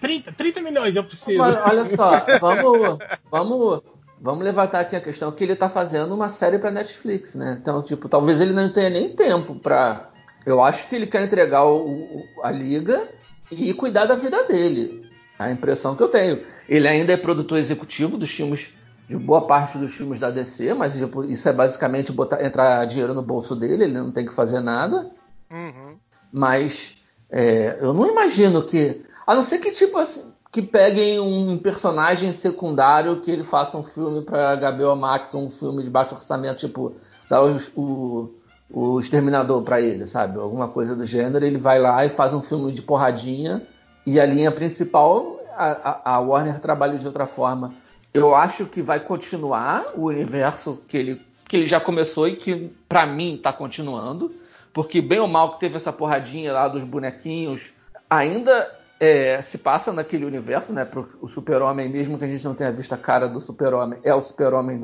30, 0.00 0.32
30 0.32 0.62
milhões 0.62 0.96
eu 0.96 1.04
preciso. 1.04 1.38
Mas 1.38 1.56
olha 1.64 1.84
só, 1.84 2.10
vamos, 2.40 2.98
vamos, 3.30 3.82
vamos 4.20 4.44
levantar 4.44 4.80
aqui 4.80 4.96
a 4.96 5.00
questão 5.00 5.30
que 5.32 5.42
ele 5.44 5.54
tá 5.56 5.68
fazendo 5.68 6.14
uma 6.14 6.28
série 6.28 6.58
pra 6.58 6.70
Netflix, 6.70 7.34
né? 7.34 7.58
Então, 7.60 7.82
tipo, 7.82 8.08
talvez 8.08 8.40
ele 8.40 8.52
não 8.52 8.72
tenha 8.72 8.90
nem 8.90 9.10
tempo 9.14 9.54
pra. 9.54 10.10
Eu 10.46 10.62
acho 10.62 10.88
que 10.88 10.94
ele 10.96 11.06
quer 11.06 11.22
entregar 11.22 11.64
o- 11.66 12.24
a 12.42 12.50
liga 12.50 13.08
e 13.50 13.72
cuidar 13.74 14.06
da 14.06 14.14
vida 14.14 14.44
dele. 14.44 15.06
A 15.38 15.50
impressão 15.50 15.94
que 15.94 16.02
eu 16.02 16.08
tenho. 16.08 16.42
Ele 16.68 16.88
ainda 16.88 17.12
é 17.12 17.16
produtor 17.16 17.58
executivo 17.58 18.16
dos 18.16 18.30
filmes, 18.30 18.72
de 19.08 19.16
boa 19.16 19.46
parte 19.46 19.78
dos 19.78 19.94
filmes 19.94 20.18
da 20.18 20.30
DC, 20.30 20.74
mas 20.74 20.96
tipo, 20.96 21.24
isso 21.24 21.48
é 21.48 21.52
basicamente 21.52 22.12
botar, 22.12 22.44
entrar 22.44 22.84
dinheiro 22.86 23.14
no 23.14 23.22
bolso 23.22 23.54
dele, 23.56 23.84
ele 23.84 23.92
não 23.94 24.10
tem 24.12 24.26
que 24.26 24.34
fazer 24.34 24.60
nada. 24.60 25.10
Uhum. 25.50 25.96
Mas 26.32 26.96
é, 27.30 27.78
eu 27.80 27.92
não 27.94 28.06
imagino 28.10 28.62
que. 28.62 29.02
A 29.26 29.34
não 29.34 29.42
ser 29.42 29.58
que, 29.58 29.70
tipo, 29.72 29.98
assim, 29.98 30.32
que 30.60 30.62
peguem 30.66 31.20
um 31.20 31.56
personagem 31.56 32.32
secundário 32.32 33.20
que 33.20 33.30
ele 33.30 33.44
faça 33.44 33.78
um 33.78 33.84
filme 33.84 34.22
pra 34.22 34.56
HBO 34.56 34.96
Max, 34.96 35.32
um 35.32 35.48
filme 35.48 35.84
de 35.84 35.90
baixo 35.90 36.16
orçamento, 36.16 36.58
tipo, 36.58 36.94
os- 37.30 37.70
o, 37.76 38.28
o 38.68 38.98
Exterminador 38.98 39.62
pra 39.62 39.80
ele, 39.80 40.04
sabe? 40.08 40.36
Alguma 40.40 40.66
coisa 40.66 40.96
do 40.96 41.06
gênero. 41.06 41.44
Ele 41.46 41.58
vai 41.58 41.78
lá 41.78 42.04
e 42.04 42.08
faz 42.08 42.34
um 42.34 42.42
filme 42.42 42.72
de 42.72 42.82
porradinha 42.82 43.62
e 44.04 44.18
a 44.18 44.26
linha 44.26 44.50
principal, 44.50 45.38
a, 45.56 46.16
a- 46.16 46.18
Warner 46.20 46.58
trabalha 46.58 46.98
de 46.98 47.06
outra 47.06 47.26
forma. 47.26 47.72
Eu 48.12 48.34
acho 48.34 48.66
que 48.66 48.82
vai 48.82 48.98
continuar 48.98 49.84
o 49.94 50.06
universo 50.06 50.80
que 50.88 50.96
ele, 50.96 51.22
que 51.46 51.56
ele 51.58 51.66
já 51.68 51.78
começou 51.78 52.26
e 52.26 52.34
que, 52.34 52.68
pra 52.88 53.06
mim, 53.06 53.38
tá 53.40 53.52
continuando. 53.52 54.32
Porque, 54.72 55.00
bem 55.00 55.20
ou 55.20 55.28
mal, 55.28 55.52
que 55.52 55.60
teve 55.60 55.76
essa 55.76 55.92
porradinha 55.92 56.52
lá 56.52 56.66
dos 56.66 56.82
bonequinhos, 56.82 57.70
ainda 58.10 58.68
é, 59.00 59.40
se 59.42 59.58
passa 59.58 59.92
naquele 59.92 60.24
universo, 60.24 60.72
né? 60.72 60.84
Pro, 60.84 61.08
o 61.20 61.28
Super-Homem, 61.28 61.88
mesmo 61.88 62.18
que 62.18 62.24
a 62.24 62.28
gente 62.28 62.44
não 62.44 62.54
tenha 62.54 62.72
visto 62.72 62.92
a 62.92 62.98
cara 62.98 63.28
do 63.28 63.40
Super-Homem, 63.40 63.98
é 64.02 64.12
o 64.14 64.20
Super-Homem 64.20 64.80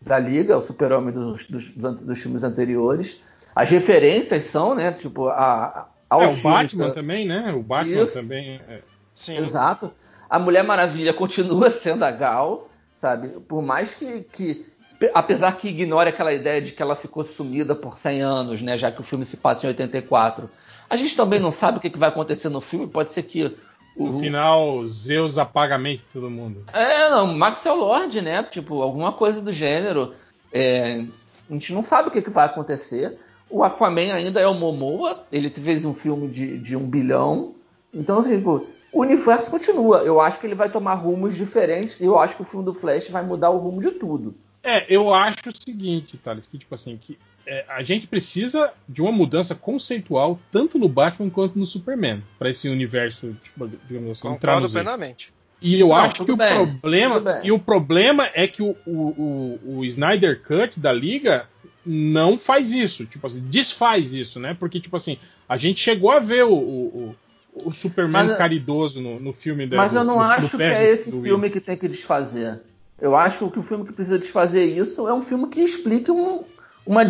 da 0.00 0.18
Liga, 0.18 0.56
o 0.56 0.62
Super-Homem 0.62 1.12
dos, 1.12 1.46
dos, 1.46 1.70
dos, 1.70 2.02
dos 2.02 2.18
filmes 2.20 2.42
anteriores. 2.42 3.20
As 3.54 3.68
referências 3.70 4.44
são, 4.44 4.74
né? 4.74 4.92
Tipo, 4.92 5.28
a, 5.28 5.34
a- 5.64 5.88
aos 6.08 6.22
É, 6.22 6.26
o 6.26 6.28
filmes 6.30 6.42
Batman 6.42 6.88
da- 6.88 6.94
também, 6.94 7.26
né? 7.26 7.52
O 7.54 7.62
Batman 7.62 8.02
Isso. 8.02 8.14
também. 8.14 8.60
é. 8.68 8.80
Sim. 9.14 9.36
Exato. 9.36 9.92
A 10.28 10.38
Mulher 10.38 10.64
Maravilha 10.64 11.12
continua 11.12 11.68
sendo 11.70 12.04
a 12.04 12.10
Gal, 12.10 12.68
sabe? 12.96 13.28
Por 13.40 13.60
mais 13.62 13.92
que, 13.92 14.20
que 14.22 14.66
pe- 14.98 15.10
apesar 15.12 15.52
que 15.58 15.68
ignore 15.68 16.08
aquela 16.08 16.32
ideia 16.32 16.62
de 16.62 16.72
que 16.72 16.80
ela 16.80 16.96
ficou 16.96 17.24
sumida 17.24 17.74
por 17.74 17.98
100 17.98 18.22
anos, 18.22 18.62
né? 18.62 18.78
Já 18.78 18.90
que 18.90 19.00
o 19.00 19.04
filme 19.04 19.24
se 19.24 19.36
passa 19.36 19.66
em 19.66 19.68
84. 19.68 20.48
A 20.90 20.96
gente 20.96 21.16
também 21.16 21.38
não 21.38 21.52
sabe 21.52 21.78
o 21.78 21.80
que, 21.80 21.88
que 21.88 21.98
vai 21.98 22.08
acontecer 22.08 22.48
no 22.48 22.60
filme. 22.60 22.86
Pode 22.86 23.12
ser 23.12 23.22
que 23.22 23.56
o, 23.96 24.06
No 24.06 24.18
final, 24.18 24.86
Zeus 24.88 25.38
apaga 25.38 25.76
a 25.76 25.78
mente 25.78 25.98
de 25.98 26.12
todo 26.12 26.28
mundo. 26.28 26.64
é, 26.72 27.08
não, 27.08 27.28
Maxwell 27.28 27.76
Lord, 27.76 28.20
né? 28.20 28.42
Tipo, 28.42 28.82
alguma 28.82 29.12
coisa 29.12 29.40
do 29.40 29.52
gênero. 29.52 30.14
É, 30.52 31.04
a 31.48 31.52
gente 31.52 31.72
não 31.72 31.84
sabe 31.84 32.08
o 32.08 32.10
que, 32.10 32.20
que 32.20 32.30
vai 32.30 32.46
acontecer. 32.46 33.18
O 33.48 33.64
Aquaman 33.64 34.12
ainda 34.12 34.40
é 34.40 34.46
o 34.46 34.54
Momoa, 34.54 35.24
ele 35.30 35.50
fez 35.50 35.84
um 35.84 35.94
filme 35.94 36.28
de, 36.28 36.58
de 36.58 36.76
um 36.76 36.86
bilhão. 36.86 37.54
Então, 37.92 38.18
assim, 38.18 38.36
tipo, 38.36 38.66
o 38.92 39.00
universo 39.00 39.50
continua. 39.50 39.98
Eu 39.98 40.20
acho 40.20 40.38
que 40.38 40.46
ele 40.46 40.54
vai 40.54 40.68
tomar 40.70 40.94
rumos 40.94 41.36
diferentes 41.36 42.00
e 42.00 42.04
eu 42.04 42.18
acho 42.18 42.36
que 42.36 42.42
o 42.42 42.44
filme 42.44 42.64
do 42.64 42.74
Flash 42.74 43.08
vai 43.10 43.24
mudar 43.24 43.50
o 43.50 43.58
rumo 43.58 43.80
de 43.80 43.90
tudo. 43.92 44.34
É, 44.62 44.84
eu 44.88 45.12
acho 45.12 45.48
o 45.48 45.52
seguinte, 45.52 46.18
Thales, 46.18 46.46
que 46.46 46.58
tipo 46.58 46.74
assim, 46.74 46.96
que 46.96 47.18
é, 47.46 47.64
a 47.68 47.82
gente 47.82 48.06
precisa 48.06 48.72
de 48.88 49.00
uma 49.02 49.10
mudança 49.12 49.54
conceitual 49.54 50.38
tanto 50.52 50.78
no 50.78 50.88
Batman 50.88 51.30
quanto 51.30 51.58
no 51.58 51.66
Superman 51.66 52.22
para 52.38 52.50
esse 52.50 52.68
universo, 52.68 53.34
tipo, 53.42 53.68
digamos 53.88 54.10
assim, 54.18 54.28
Concordo 54.28 54.68
plenamente. 54.70 55.32
E 55.62 55.78
eu 55.78 55.88
Não, 55.88 55.94
acho 55.96 56.24
que 56.24 56.32
o 56.32 56.36
bem, 56.36 56.54
problema 56.80 57.40
e 57.44 57.52
o 57.52 57.58
problema 57.58 58.28
é 58.34 58.46
que 58.46 58.62
o, 58.62 58.74
o, 58.86 59.58
o, 59.64 59.76
o 59.78 59.84
Snyder 59.84 60.40
Cut 60.42 60.80
da 60.80 60.90
Liga 60.92 61.46
não 61.84 62.38
faz 62.38 62.72
isso, 62.72 63.04
tipo 63.06 63.26
assim, 63.26 63.40
desfaz 63.40 64.14
isso, 64.14 64.38
né? 64.40 64.56
Porque 64.58 64.80
tipo 64.80 64.96
assim, 64.96 65.18
a 65.48 65.56
gente 65.56 65.80
chegou 65.80 66.10
a 66.12 66.18
ver 66.18 66.44
o, 66.44 66.54
o, 66.54 67.16
o- 67.54 67.72
Superman 67.72 68.28
Mas- 68.28 68.38
caridoso 68.38 69.00
no, 69.02 69.18
no 69.20 69.32
filme 69.32 69.66
da- 69.66 69.76
Mas 69.76 69.94
eu 69.94 70.00
do- 70.00 70.06
não 70.06 70.14
do- 70.14 70.20
do 70.24 70.30
acho 70.30 70.50
que 70.50 70.56
Perry, 70.56 70.74
é 70.86 70.90
esse 70.92 71.10
do 71.10 71.20
filme 71.22 71.50
que 71.50 71.60
tem 71.60 71.76
que 71.76 71.88
desfazer. 71.88 72.60
Eu 73.00 73.14
acho 73.16 73.50
que 73.50 73.58
o 73.58 73.62
filme 73.62 73.84
que 73.86 73.92
precisa 73.92 74.18
desfazer 74.18 74.64
isso 74.64 75.06
é 75.08 75.12
um 75.12 75.22
filme 75.22 75.46
que 75.48 75.60
explique 75.60 76.10
um- 76.10 76.44
uma 76.86 77.04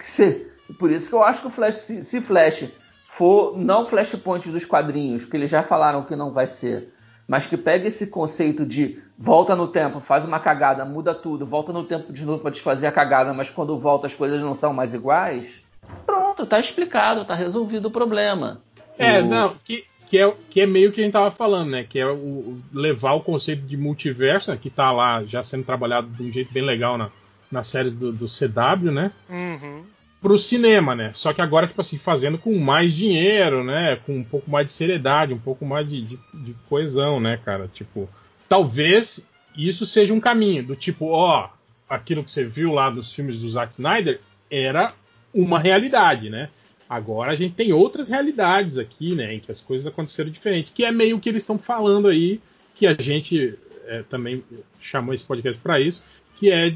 se- 0.00 0.46
por 0.78 0.90
isso 0.90 1.08
que 1.08 1.14
eu 1.14 1.22
acho 1.22 1.40
que 1.42 1.46
o 1.46 1.50
Flash, 1.50 1.74
se, 1.76 2.04
se 2.04 2.20
Flash 2.20 2.64
for 3.08 3.56
não 3.56 3.86
Flashpoint 3.86 4.48
dos 4.50 4.64
quadrinhos, 4.64 5.24
que 5.24 5.36
eles 5.36 5.50
já 5.50 5.62
falaram 5.62 6.02
que 6.04 6.16
não 6.16 6.32
vai 6.32 6.46
ser, 6.46 6.92
mas 7.28 7.46
que 7.46 7.56
pega 7.56 7.88
esse 7.88 8.06
conceito 8.08 8.66
de 8.66 8.98
volta 9.18 9.54
no 9.54 9.68
tempo, 9.68 10.00
faz 10.00 10.24
uma 10.24 10.40
cagada, 10.40 10.84
muda 10.84 11.14
tudo, 11.14 11.46
volta 11.46 11.72
no 11.72 11.84
tempo 11.84 12.12
de 12.12 12.24
novo 12.24 12.40
para 12.42 12.50
desfazer 12.50 12.86
a 12.86 12.92
cagada, 12.92 13.32
mas 13.32 13.50
quando 13.50 13.78
volta 13.78 14.06
as 14.06 14.14
coisas 14.14 14.40
não 14.40 14.54
são 14.56 14.72
mais 14.72 14.92
iguais. 14.92 15.62
Pronto, 16.06 16.44
tá 16.44 16.58
explicado, 16.58 17.24
tá 17.24 17.34
resolvido 17.34 17.86
o 17.86 17.90
problema. 17.90 18.60
É, 18.98 19.20
O- 19.20 19.26
não, 19.26 19.54
que, 19.64 19.84
que, 20.08 20.18
é, 20.18 20.34
que 20.50 20.60
é 20.60 20.66
meio 20.66 20.90
que 20.92 21.00
a 21.00 21.04
gente 21.04 21.12
tava 21.12 21.30
falando, 21.30 21.70
né? 21.70 21.84
Que 21.84 21.98
é 22.00 22.06
o, 22.06 22.58
levar 22.72 23.12
o 23.12 23.20
conceito 23.20 23.62
de 23.62 23.76
multiverso, 23.76 24.50
né, 24.50 24.58
que 24.60 24.70
tá 24.70 24.90
lá 24.90 25.22
já 25.24 25.42
sendo 25.42 25.64
trabalhado 25.64 26.08
de 26.08 26.22
um 26.24 26.32
jeito 26.32 26.52
bem 26.52 26.62
legal 26.64 26.98
na, 26.98 27.10
nas 27.54 27.68
séries 27.68 27.92
do, 27.92 28.12
do 28.12 28.26
CW, 28.26 28.90
né? 28.90 29.12
Uhum. 29.30 29.84
Pro 30.20 30.38
cinema, 30.38 30.94
né? 30.94 31.12
Só 31.14 31.32
que 31.32 31.40
agora, 31.40 31.66
tipo 31.66 31.80
assim, 31.80 31.98
fazendo 31.98 32.36
com 32.36 32.58
mais 32.58 32.92
dinheiro, 32.92 33.62
né? 33.62 33.96
Com 33.96 34.16
um 34.16 34.24
pouco 34.24 34.50
mais 34.50 34.66
de 34.66 34.72
seriedade, 34.72 35.32
um 35.32 35.38
pouco 35.38 35.64
mais 35.64 35.88
de, 35.88 36.02
de, 36.02 36.18
de 36.34 36.54
coesão, 36.68 37.20
né, 37.20 37.38
cara? 37.42 37.70
Tipo, 37.72 38.08
talvez 38.48 39.28
isso 39.56 39.86
seja 39.86 40.12
um 40.12 40.20
caminho, 40.20 40.64
do 40.64 40.74
tipo, 40.74 41.06
ó, 41.06 41.48
aquilo 41.88 42.24
que 42.24 42.32
você 42.32 42.44
viu 42.44 42.72
lá 42.72 42.90
nos 42.90 43.12
filmes 43.12 43.38
do 43.38 43.48
Zack 43.48 43.72
Snyder 43.72 44.20
era 44.50 44.92
uma 45.32 45.58
realidade, 45.58 46.28
né? 46.28 46.48
Agora 46.88 47.32
a 47.32 47.34
gente 47.34 47.54
tem 47.54 47.72
outras 47.72 48.08
realidades 48.08 48.78
aqui, 48.78 49.14
né? 49.14 49.34
Em 49.34 49.40
que 49.40 49.50
as 49.50 49.60
coisas 49.60 49.86
aconteceram 49.86 50.30
diferente, 50.30 50.72
que 50.72 50.84
é 50.84 50.90
meio 50.90 51.20
que 51.20 51.28
eles 51.28 51.42
estão 51.42 51.58
falando 51.58 52.08
aí, 52.08 52.40
que 52.74 52.86
a 52.86 52.94
gente 52.94 53.58
é, 53.86 54.02
também 54.02 54.42
chamou 54.80 55.14
esse 55.14 55.24
podcast 55.24 55.60
para 55.60 55.80
isso, 55.80 56.02
que 56.36 56.50
é 56.50 56.74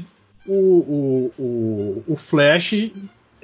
o, 0.53 1.31
o, 1.37 1.43
o, 1.43 2.03
o 2.13 2.15
Flash 2.15 2.73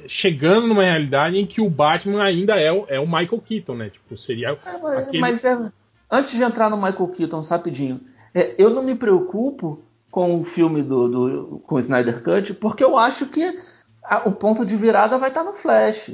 chegando 0.08 0.68
numa 0.68 0.84
realidade 0.84 1.38
em 1.38 1.46
que 1.46 1.62
o 1.62 1.70
Batman 1.70 2.24
ainda 2.24 2.56
é 2.60 2.72
o, 2.72 2.86
é 2.88 3.00
o 3.00 3.06
Michael 3.08 3.42
Keaton, 3.46 3.76
né? 3.76 3.90
Tipo, 3.90 4.18
seria 4.18 4.58
É, 4.66 4.78
mas, 4.78 4.98
aquele- 5.00 5.20
mas 5.20 5.44
é, 5.46 5.72
antes 6.12 6.32
de 6.32 6.44
entrar 6.44 6.70
no 6.70 6.78
Michael 6.78 7.08
Keaton, 7.08 7.42
rapidinho, 7.42 8.02
é, 8.34 8.56
eu 8.58 8.70
não 8.70 8.84
me 8.84 8.96
preocupo 8.96 9.80
com 10.12 10.40
o 10.40 10.46
filme 10.46 10.82
do, 10.84 11.08
do 11.08 11.60
com 11.66 11.76
o 11.76 11.80
Snyder 11.80 12.22
Cut, 12.24 12.54
porque 12.56 12.84
eu 12.84 12.98
acho 12.98 13.28
que 13.28 13.60
a- 14.04 14.24
o 14.28 14.32
ponto 14.32 14.66
de 14.66 14.76
virada 14.76 15.18
vai 15.18 15.30
estar 15.30 15.44
no 15.44 15.54
Flash. 15.54 16.12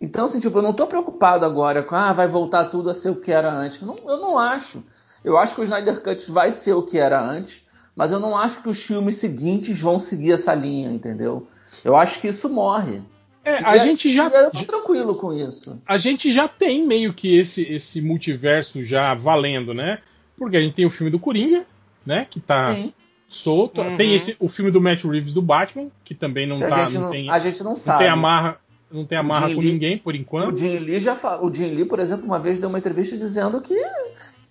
Então, 0.00 0.24
assim, 0.26 0.40
tipo, 0.40 0.58
eu 0.58 0.62
não 0.62 0.70
estou 0.70 0.86
preocupado 0.86 1.44
agora 1.44 1.82
com, 1.82 1.94
ah, 1.94 2.12
vai 2.12 2.26
voltar 2.28 2.64
tudo 2.66 2.90
a 2.90 2.94
ser 2.94 3.10
o 3.10 3.16
que 3.16 3.30
era 3.32 3.52
antes. 3.52 3.80
Não, 3.80 3.96
eu 4.06 4.18
não 4.18 4.38
acho. 4.38 4.82
Eu 5.22 5.38
acho 5.38 5.54
que 5.54 5.60
o 5.60 5.64
Snyder 5.64 6.02
Cut 6.02 6.30
vai 6.30 6.52
ser 6.52 6.74
o 6.74 6.82
que 6.82 6.98
era 6.98 7.20
antes, 7.22 7.63
mas 7.96 8.10
eu 8.12 8.18
não 8.20 8.36
acho 8.36 8.62
que 8.62 8.68
os 8.68 8.82
filmes 8.82 9.16
seguintes 9.16 9.78
vão 9.80 9.98
seguir 9.98 10.32
essa 10.32 10.54
linha, 10.54 10.90
entendeu? 10.90 11.46
Eu 11.84 11.96
acho 11.96 12.20
que 12.20 12.28
isso 12.28 12.48
morre. 12.48 13.02
É, 13.44 13.58
a 13.62 13.76
E 13.76 13.80
gente 13.80 14.10
já 14.10 14.28
eu 14.28 14.50
tô 14.50 14.64
tranquilo 14.64 15.14
com 15.16 15.32
isso. 15.32 15.78
a 15.86 15.98
gente 15.98 16.32
já 16.32 16.48
tem 16.48 16.86
meio 16.86 17.12
que 17.12 17.36
esse, 17.36 17.62
esse 17.70 18.00
multiverso 18.00 18.82
já 18.84 19.12
valendo, 19.14 19.74
né? 19.74 19.98
Porque 20.36 20.56
a 20.56 20.60
gente 20.60 20.74
tem 20.74 20.86
o 20.86 20.90
filme 20.90 21.10
do 21.10 21.18
Coringa, 21.18 21.64
né? 22.06 22.26
Que 22.30 22.40
tá 22.40 22.74
Sim. 22.74 22.92
solto. 23.28 23.80
Uhum. 23.82 23.96
Tem 23.96 24.14
esse, 24.14 24.34
o 24.40 24.48
filme 24.48 24.70
do 24.70 24.80
Matt 24.80 25.04
Reeves 25.04 25.32
do 25.34 25.42
Batman, 25.42 25.88
que 26.04 26.14
também 26.14 26.46
não, 26.46 26.56
a, 26.56 26.68
tá, 26.68 26.82
gente 26.84 26.94
não, 26.94 27.02
não, 27.02 27.10
tem, 27.10 27.30
a 27.30 27.38
gente 27.38 27.62
não 27.62 27.70
não 27.70 27.76
sabe. 27.76 27.98
tem 27.98 28.08
amarra, 28.08 28.58
não 28.90 29.04
tem 29.04 29.18
O 29.18 29.20
amarra 29.20 29.54
com 29.54 29.60
Lee- 29.60 29.72
ninguém 29.72 29.98
por 29.98 30.14
O 30.14 30.16
enquanto. 30.16 30.56
Jim 30.56 30.78
Lee 30.78 30.98
já 30.98 31.14
fa- 31.14 31.38
o 31.42 31.52
Jim 31.52 31.70
Lee, 31.74 31.84
por 31.84 31.98
exemplo, 31.98 32.24
uma 32.24 32.38
vez 32.38 32.58
deu 32.58 32.68
uma 32.70 32.78
entrevista 32.78 33.14
dizendo 33.16 33.60
que, 33.60 33.74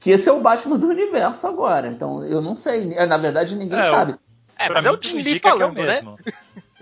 que 0.03 0.11
esse 0.11 0.27
é 0.29 0.31
o 0.31 0.39
Batman 0.41 0.77
do 0.77 0.87
universo 0.87 1.47
agora. 1.47 1.87
Então 1.87 2.23
eu 2.25 2.41
não 2.41 2.53
sei. 2.53 2.93
É, 2.95 3.05
Na 3.05 3.17
verdade, 3.17 3.55
ninguém 3.55 3.79
É, 3.79 3.83
sabe. 3.89 4.15
É, 4.59 4.65
Pra 4.65 4.75
mas 4.75 4.83
mim, 4.85 4.89
é 4.91 4.93
o 4.93 5.01
Jim 5.01 5.21
Lee 5.21 5.35
é 5.37 5.39
falando, 5.39 5.75
né? 5.77 5.83
mesmo. 5.85 6.17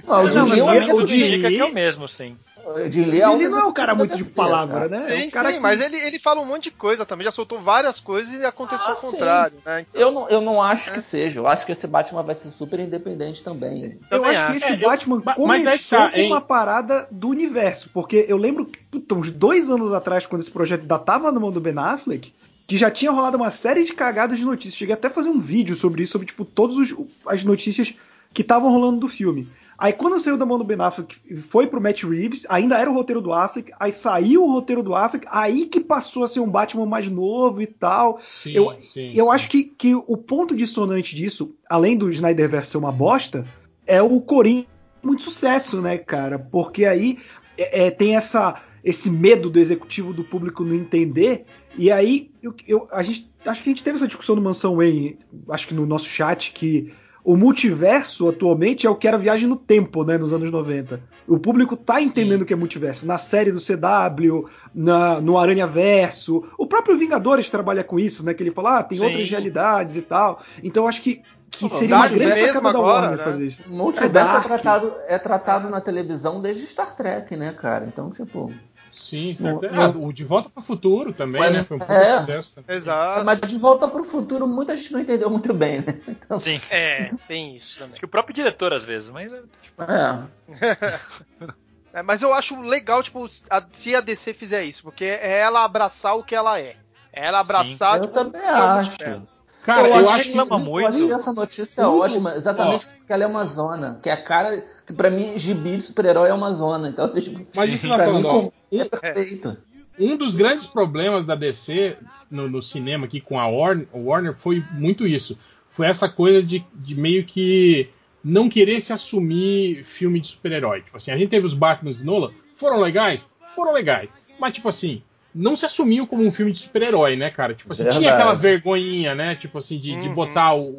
Não, 0.06 0.24
o 0.25 0.30
Jim 0.30 0.42
Lee 0.42 0.60
é 0.60 0.63
o 0.94 1.08
Jim- 1.08 1.24
Lee- 1.38 1.42
que 1.56 1.60
é 1.60 1.66
o 1.66 1.74
mesmo, 1.74 2.08
sim. 2.08 2.36
O 2.63 2.92
Jim 2.92 3.06
Lee 3.06 3.22
é 3.22 3.28
o 3.30 3.36
Ele 3.36 3.48
não 3.50 3.60
é 3.60 3.66
um 3.66 3.72
cara 3.72 3.96
muito 3.96 4.16
de 4.16 4.24
palavra, 4.24 4.82
cara. 4.82 4.90
né? 4.90 5.00
Sim, 5.00 5.24
é 5.24 5.28
um 5.28 5.30
cara 5.32 5.50
sim, 5.50 5.56
que- 5.56 5.62
mas 5.62 5.82
ele, 5.82 5.96
ele 5.98 6.20
fala 6.20 6.42
um 6.42 6.46
monte 6.46 6.66
de 6.66 6.72
coisa 6.72 7.06
também, 7.08 7.25
já 7.25 7.32
soltou 7.32 7.60
várias 7.60 8.00
coisas 8.00 8.34
e 8.36 8.46
aconteceu 8.46 8.86
Ah, 8.88 8.94
o 8.94 8.96
contrário, 8.98 9.58
né? 9.66 9.86
Eu 9.94 10.12
não, 10.12 10.30
eu 10.30 10.42
não 10.42 10.62
acho 10.62 10.90
É. 10.92 10.94
que 10.94 11.01
seja. 11.01 11.40
Eu 11.40 11.48
acho 11.48 11.66
que 11.66 11.72
esse 11.72 11.88
Batman 11.88 12.22
vai 12.22 12.36
ser 12.36 12.50
super 12.51 12.80
independente 12.80 13.44
também. 13.44 13.86
Eu 14.12 14.20
Também 14.20 14.36
acho 14.36 14.46
que 14.51 14.58
acho. 14.58 14.66
esse 14.66 14.74
É, 14.74 14.75
eu- 14.86 14.90
Batman 14.90 15.22
ma- 15.25 15.34
começou 15.34 15.48
mas 15.48 15.66
é 15.68 15.78
que 15.78 15.90
tá, 15.90 16.12
com 16.12 16.22
uma 16.28 16.42
parada 16.42 17.08
do 17.10 17.30
universo. 17.30 17.90
Porque 17.92 18.25
eu 18.28 18.38
lembro 18.38 18.66
que, 18.66 18.78
puta, 18.92 19.16
uns 19.16 19.32
dois 19.32 19.68
anos 19.70 19.92
atrás, 19.94 20.25
quando 20.28 20.42
esse 20.42 20.51
projeto 20.51 20.82
ainda 20.82 21.00
tava 21.00 21.32
na 21.32 21.40
mão 21.40 21.51
do 21.51 21.60
Ben 21.60 21.74
Affleck, 21.78 22.32
que 22.72 22.78
já 22.78 22.90
tinha 22.90 23.12
rolado 23.12 23.36
uma 23.36 23.51
série 23.51 23.84
de 23.84 23.92
cagadas 23.92 24.40
de 24.40 24.46
notícias. 24.46 24.78
Cheguei 24.78 24.94
até 24.94 25.10
a 25.10 25.12
fazer 25.12 25.28
um 25.28 25.42
vídeo 25.42 25.75
sobre 25.75 26.04
isso, 26.04 26.13
sobre, 26.13 26.28
tipo, 26.28 26.46
todas 26.46 26.96
as 27.25 27.44
notícias 27.44 27.94
que 28.34 28.44
estavam 28.44 28.72
rolando 28.72 29.01
do 29.01 29.10
filme. 29.10 29.50
Aí 29.78 29.92
quando 29.92 30.18
saiu 30.22 30.38
da 30.38 30.46
mão 30.46 30.58
do 30.58 30.63
Ben 30.63 30.80
Affleck, 30.80 31.18
foi 31.50 31.68
pro 31.68 31.82
Matt 31.82 32.04
Reeves, 32.04 32.46
ainda 32.48 32.78
era 32.78 32.90
o 32.90 32.94
roteiro 32.94 33.20
do 33.20 33.34
Affleck, 33.34 33.74
aí 33.78 33.92
saiu 33.92 34.46
o 34.46 34.51
roteiro 34.54 34.82
do 34.82 34.96
Affleck, 34.96 35.28
aí 35.30 35.66
que 35.66 35.82
passou 35.82 36.24
a 36.24 36.30
ser 36.30 36.40
um 36.40 36.50
Batman 36.50 36.86
mais 36.86 37.12
novo 37.12 37.62
e 37.62 37.68
tal. 37.68 38.18
Sim, 38.22 38.54
Eu, 38.54 38.74
sim, 38.80 39.12
eu 39.13 39.25
sim. 39.25 39.32
acho 39.32 39.50
que, 39.50 39.63
que 39.66 39.94
o 39.94 40.16
ponto 40.16 40.56
dissonante 40.56 41.13
disso, 41.13 41.54
além 41.70 41.98
do 41.98 42.10
Snyderverse 42.10 42.72
ser 42.72 42.78
uma 42.78 42.92
bosta, 42.92 43.46
é 43.86 44.01
o 44.01 44.22
Coringa 44.22 44.66
muito 45.04 45.24
sucesso, 45.24 45.82
né, 45.82 45.98
cara? 45.98 46.40
Porque 46.40 46.86
aí 46.86 47.20
é, 47.58 47.88
é, 47.88 47.92
tem 47.92 48.16
essa, 48.16 48.62
esse 48.84 49.10
medo 49.12 49.50
do 49.50 49.60
executivo 49.60 50.14
do 50.14 50.24
público 50.24 50.64
não 50.64 50.76
entender. 50.76 51.46
E 51.78 51.92
aí 51.92 52.32
eu, 52.42 52.54
eu- 52.68 52.88
a 52.92 53.04
gente, 53.04 53.30
acho 53.46 53.64
que 53.64 53.70
a 53.70 53.72
gente 53.72 53.84
teve 53.84 53.98
essa 53.98 54.08
discussão 54.08 54.36
no 54.36 54.42
Mansão 54.42 54.76
Wayne, 54.78 55.18
acho 55.50 55.68
que 55.68 55.74
no 55.74 55.86
nosso 55.86 56.06
chat, 56.06 56.52
que 56.52 56.92
o 57.24 57.38
multiverso 57.38 58.28
atualmente 58.28 58.88
é 58.88 58.90
o 58.90 58.96
que 58.96 59.08
era 59.08 59.18
viagem 59.18 59.48
no 59.48 59.56
tempo, 59.56 60.04
né, 60.04 60.18
nos 60.18 60.34
anos 60.34 60.50
90. 60.50 61.00
O 61.28 61.38
público 61.38 61.78
tá 61.78 62.02
entendendo 62.02 62.42
o 62.42 62.46
que 62.46 62.54
é 62.54 62.56
multiverso. 62.56 63.06
Na 63.06 63.20
série 63.20 63.52
do 63.52 63.60
CW, 63.60 64.50
na, 64.74 65.22
no 65.22 65.38
Aranha 65.38 65.68
Verso, 65.68 66.44
o 66.58 66.66
próprio 66.66 66.98
Vingadores 66.98 67.50
trabalha 67.50 67.84
com 67.84 68.00
isso, 68.00 68.26
né? 68.26 68.34
Que 68.34 68.42
ele 68.42 68.52
fala, 68.52 68.80
ah, 68.80 68.84
tem 68.84 68.98
Sim. 68.98 69.06
outras 69.06 69.30
realidades 69.30 69.96
e 69.96 70.02
tal. 70.02 70.42
Então 70.64 70.84
eu 70.84 70.88
acho 70.90 71.02
que, 71.04 71.22
que 71.52 71.70
seria 71.70 71.96
Dark 71.96 72.12
grande 72.12 72.26
mesmo 72.40 72.48
sacada 72.54 72.74
da 72.74 72.80
agora, 72.80 73.12
né? 73.12 73.18
fazer 73.24 73.46
isso. 73.46 73.62
O 73.70 73.74
multiverso 73.74 74.18
é, 74.18 74.34
Dark. 74.34 74.46
tratado, 74.48 74.94
é 75.08 75.20
tratado 75.20 75.70
na 75.70 75.80
televisão 75.80 76.42
desde 76.42 76.66
Star 76.66 76.96
Trek, 76.96 77.36
né, 77.38 77.54
cara? 77.54 77.86
Então, 77.86 78.10
tipo. 78.10 78.52
Sim, 78.93 79.33
certo. 79.36 79.71
Não- 79.71 79.83
Ah, 79.83 79.89
o 79.89 80.12
De 80.13 80.24
Volta 80.24 80.50
para 80.50 80.62
o 80.62 80.63
Futuro 80.65 81.13
também, 81.13 81.39
Mas- 81.41 81.51
né? 81.53 81.63
Foi 81.63 81.77
um 81.77 81.79
puta 81.79 81.93
é. 81.93 82.19
sucesso 82.19 82.55
também. 82.55 82.75
Exato. 82.75 83.24
Mas 83.25 83.39
de 83.41 83.57
volta 83.57 83.88
pro 83.88 84.03
futuro, 84.03 84.48
muita 84.48 84.75
gente 84.75 84.91
não 84.93 85.00
entendeu 85.00 85.29
muito 85.29 85.53
bem, 85.53 85.79
né? 85.79 85.86
Então, 86.07 86.38
Sim. 86.38 86.60
É, 86.69 87.12
tem 87.27 87.55
isso 87.55 87.75
também. 87.79 87.91
Acho 87.91 88.00
que 88.00 88.05
o 88.05 88.10
próprio 88.10 88.33
diretor, 88.36 88.74
às 88.74 88.83
vezes, 88.83 89.10
mas. 89.10 89.31
é, 89.31 89.41
tipo, 89.62 89.81
é. 89.83 90.29
É, 91.93 92.01
mas 92.01 92.21
eu 92.21 92.33
acho 92.33 92.60
legal, 92.62 93.03
tipo, 93.03 93.27
a- 93.50 93.63
se 93.74 93.93
a 93.93 94.00
DC 94.00 94.33
fizer 94.33 94.63
isso, 94.63 94.81
porque 94.81 95.03
é 95.03 95.39
ela 95.39 95.65
abraçar 95.65 96.15
o 96.15 96.24
que 96.24 96.33
ela 96.33 96.57
é. 96.57 96.77
É 97.12 97.25
ela 97.27 97.39
abraçar, 97.41 97.98
Eu 97.98 98.01
tipo, 98.03 98.13
também 98.13 98.39
o 98.39 98.43
que 98.45 98.50
é 98.50 98.53
o 98.53 98.63
acho. 98.63 99.27
Cara, 99.63 99.88
eu, 99.88 99.96
eu 99.96 100.10
acho 100.10 100.24
que. 100.24 100.27
reclama 100.30 100.56
Eu 100.56 100.60
muito. 100.70 100.88
achei 100.88 101.12
essa 101.13 101.32
notícia 101.34 101.84
Tudo- 101.84 101.98
ótima, 102.00 102.36
exatamente 102.36 102.86
porque 102.86 103.13
ela 103.13 103.24
é 103.24 103.27
uma 103.27 103.46
zona. 103.46 104.00
Que 104.01 104.10
é 104.10 104.13
a 104.13 104.18
cara. 104.18 104.63
Que 104.86 104.94
pra 104.94 105.10
mim, 105.10 105.38
gibi 105.38 105.77
de 105.77 105.84
super-herói 105.84 106.30
é 106.30 106.34
uma 106.34 106.51
zona. 106.51 106.89
Então, 106.89 107.06
assim, 107.06 107.22
tipo, 107.22 107.46
Mas 107.56 107.70
isso 107.72 107.88
que 107.88 107.94
pra 107.94 108.06
tá 108.06 108.12
mim, 108.12 108.22
falando, 108.24 108.53
é 108.72 108.86
perfeito. 108.86 109.58
Um 110.00 110.18
dos 110.18 110.36
grandes 110.36 110.65
problemas 110.65 111.25
da 111.25 111.36
DC 111.36 111.96
no, 112.30 112.50
no 112.50 112.62
cinema 112.62 113.06
aqui 113.06 113.22
com 113.22 113.39
a 113.39 113.46
Warner, 113.46 113.88
Warner 113.94 114.34
foi 114.36 114.63
muito 114.72 115.06
isso. 115.06 115.38
Foi 115.70 115.86
essa 115.86 116.10
coisa 116.10 116.41
de, 116.41 116.65
de 116.74 116.96
meio 116.96 117.24
que 117.25 117.89
não 118.24 118.50
querer 118.50 118.82
se 118.82 118.91
assumir 118.94 119.84
filme 119.84 120.20
de 120.20 120.27
super-herói. 120.27 120.82
Tipo 120.82 120.98
assim, 120.98 121.12
a 121.12 121.18
gente 121.18 121.30
teve 121.30 121.46
os 121.46 121.53
Batman 121.53 121.91
de 121.91 122.03
Nolan, 122.03 122.32
foram 122.56 122.80
legais? 122.80 123.20
Foram 123.56 123.74
legais. 123.74 124.10
Mas, 124.39 124.53
tipo 124.53 124.70
assim, 124.70 125.03
não 125.34 125.56
se 125.56 125.66
assumiu 125.66 126.06
como 126.08 126.24
um 126.26 126.32
filme 126.32 126.52
de 126.52 126.60
super-herói, 126.60 127.16
né, 127.16 127.30
cara? 127.30 127.54
Tipo 127.54 127.72
assim, 127.74 127.84
tinha 127.90 128.12
aquela 128.14 128.34
vergonhinha, 128.34 129.16
né? 129.16 129.36
Tipo 129.36 129.58
assim, 129.58 129.78
de, 129.80 129.96
de 129.96 130.08
Uhum. 130.10 130.14
botar 130.14 130.54
o- 130.54 130.70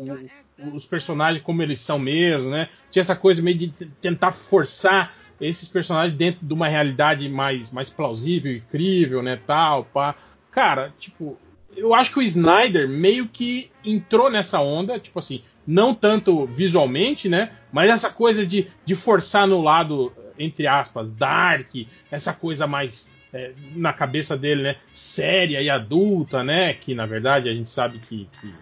o- 0.59 0.75
os 0.75 0.85
personagens 0.85 1.43
como 1.43 1.63
eles 1.63 1.81
são 1.81 1.99
mesmo, 1.99 2.51
né? 2.51 2.69
Tinha 2.91 3.01
essa 3.01 3.17
coisa 3.17 3.41
meio 3.43 3.57
de 3.57 3.69
tentar 4.01 4.33
forçar 4.33 5.15
esses 5.41 5.67
personagens 5.69 6.17
dentro 6.17 6.47
de 6.47 6.53
uma 6.55 6.69
realidade 6.69 7.29
mais, 7.29 7.71
mais 7.71 7.91
plausível, 7.91 8.55
incrível, 8.55 9.23
né, 9.23 9.41
tal, 9.47 9.85
pá. 9.87 10.15
Cara, 10.53 10.95
tipo, 11.01 11.37
eu 11.75 11.95
acho 11.95 12.13
que 12.13 12.19
o 12.19 12.23
Snyder 12.23 12.87
meio 12.89 13.27
que 13.27 13.71
entrou 13.85 14.31
nessa 14.31 14.61
onda, 14.61 15.01
tipo 15.01 15.19
assim, 15.19 15.43
não 15.67 15.95
tanto 15.95 16.47
visualmente, 16.47 17.29
né? 17.29 17.51
Mas 17.73 17.91
essa 17.91 18.11
coisa 18.11 18.47
de, 18.47 18.69
de 18.85 18.95
forçar 18.95 19.47
no 19.49 19.63
lado, 19.63 20.13
entre 20.39 20.67
aspas, 20.67 21.11
dark, 21.11 21.71
essa 22.11 22.33
coisa 22.35 22.67
mais 22.67 23.11
é, 23.33 23.53
na 23.75 23.93
cabeça 23.93 24.37
dele, 24.37 24.63
né? 24.63 24.77
Séria 24.93 25.61
e 25.61 25.71
adulta, 25.71 26.45
né? 26.45 26.75
Que 26.75 26.95
na 26.95 27.07
verdade 27.07 27.49
a 27.49 27.55
gente 27.55 27.71
sabe 27.71 27.99
que, 27.99 28.29
que 28.41 28.55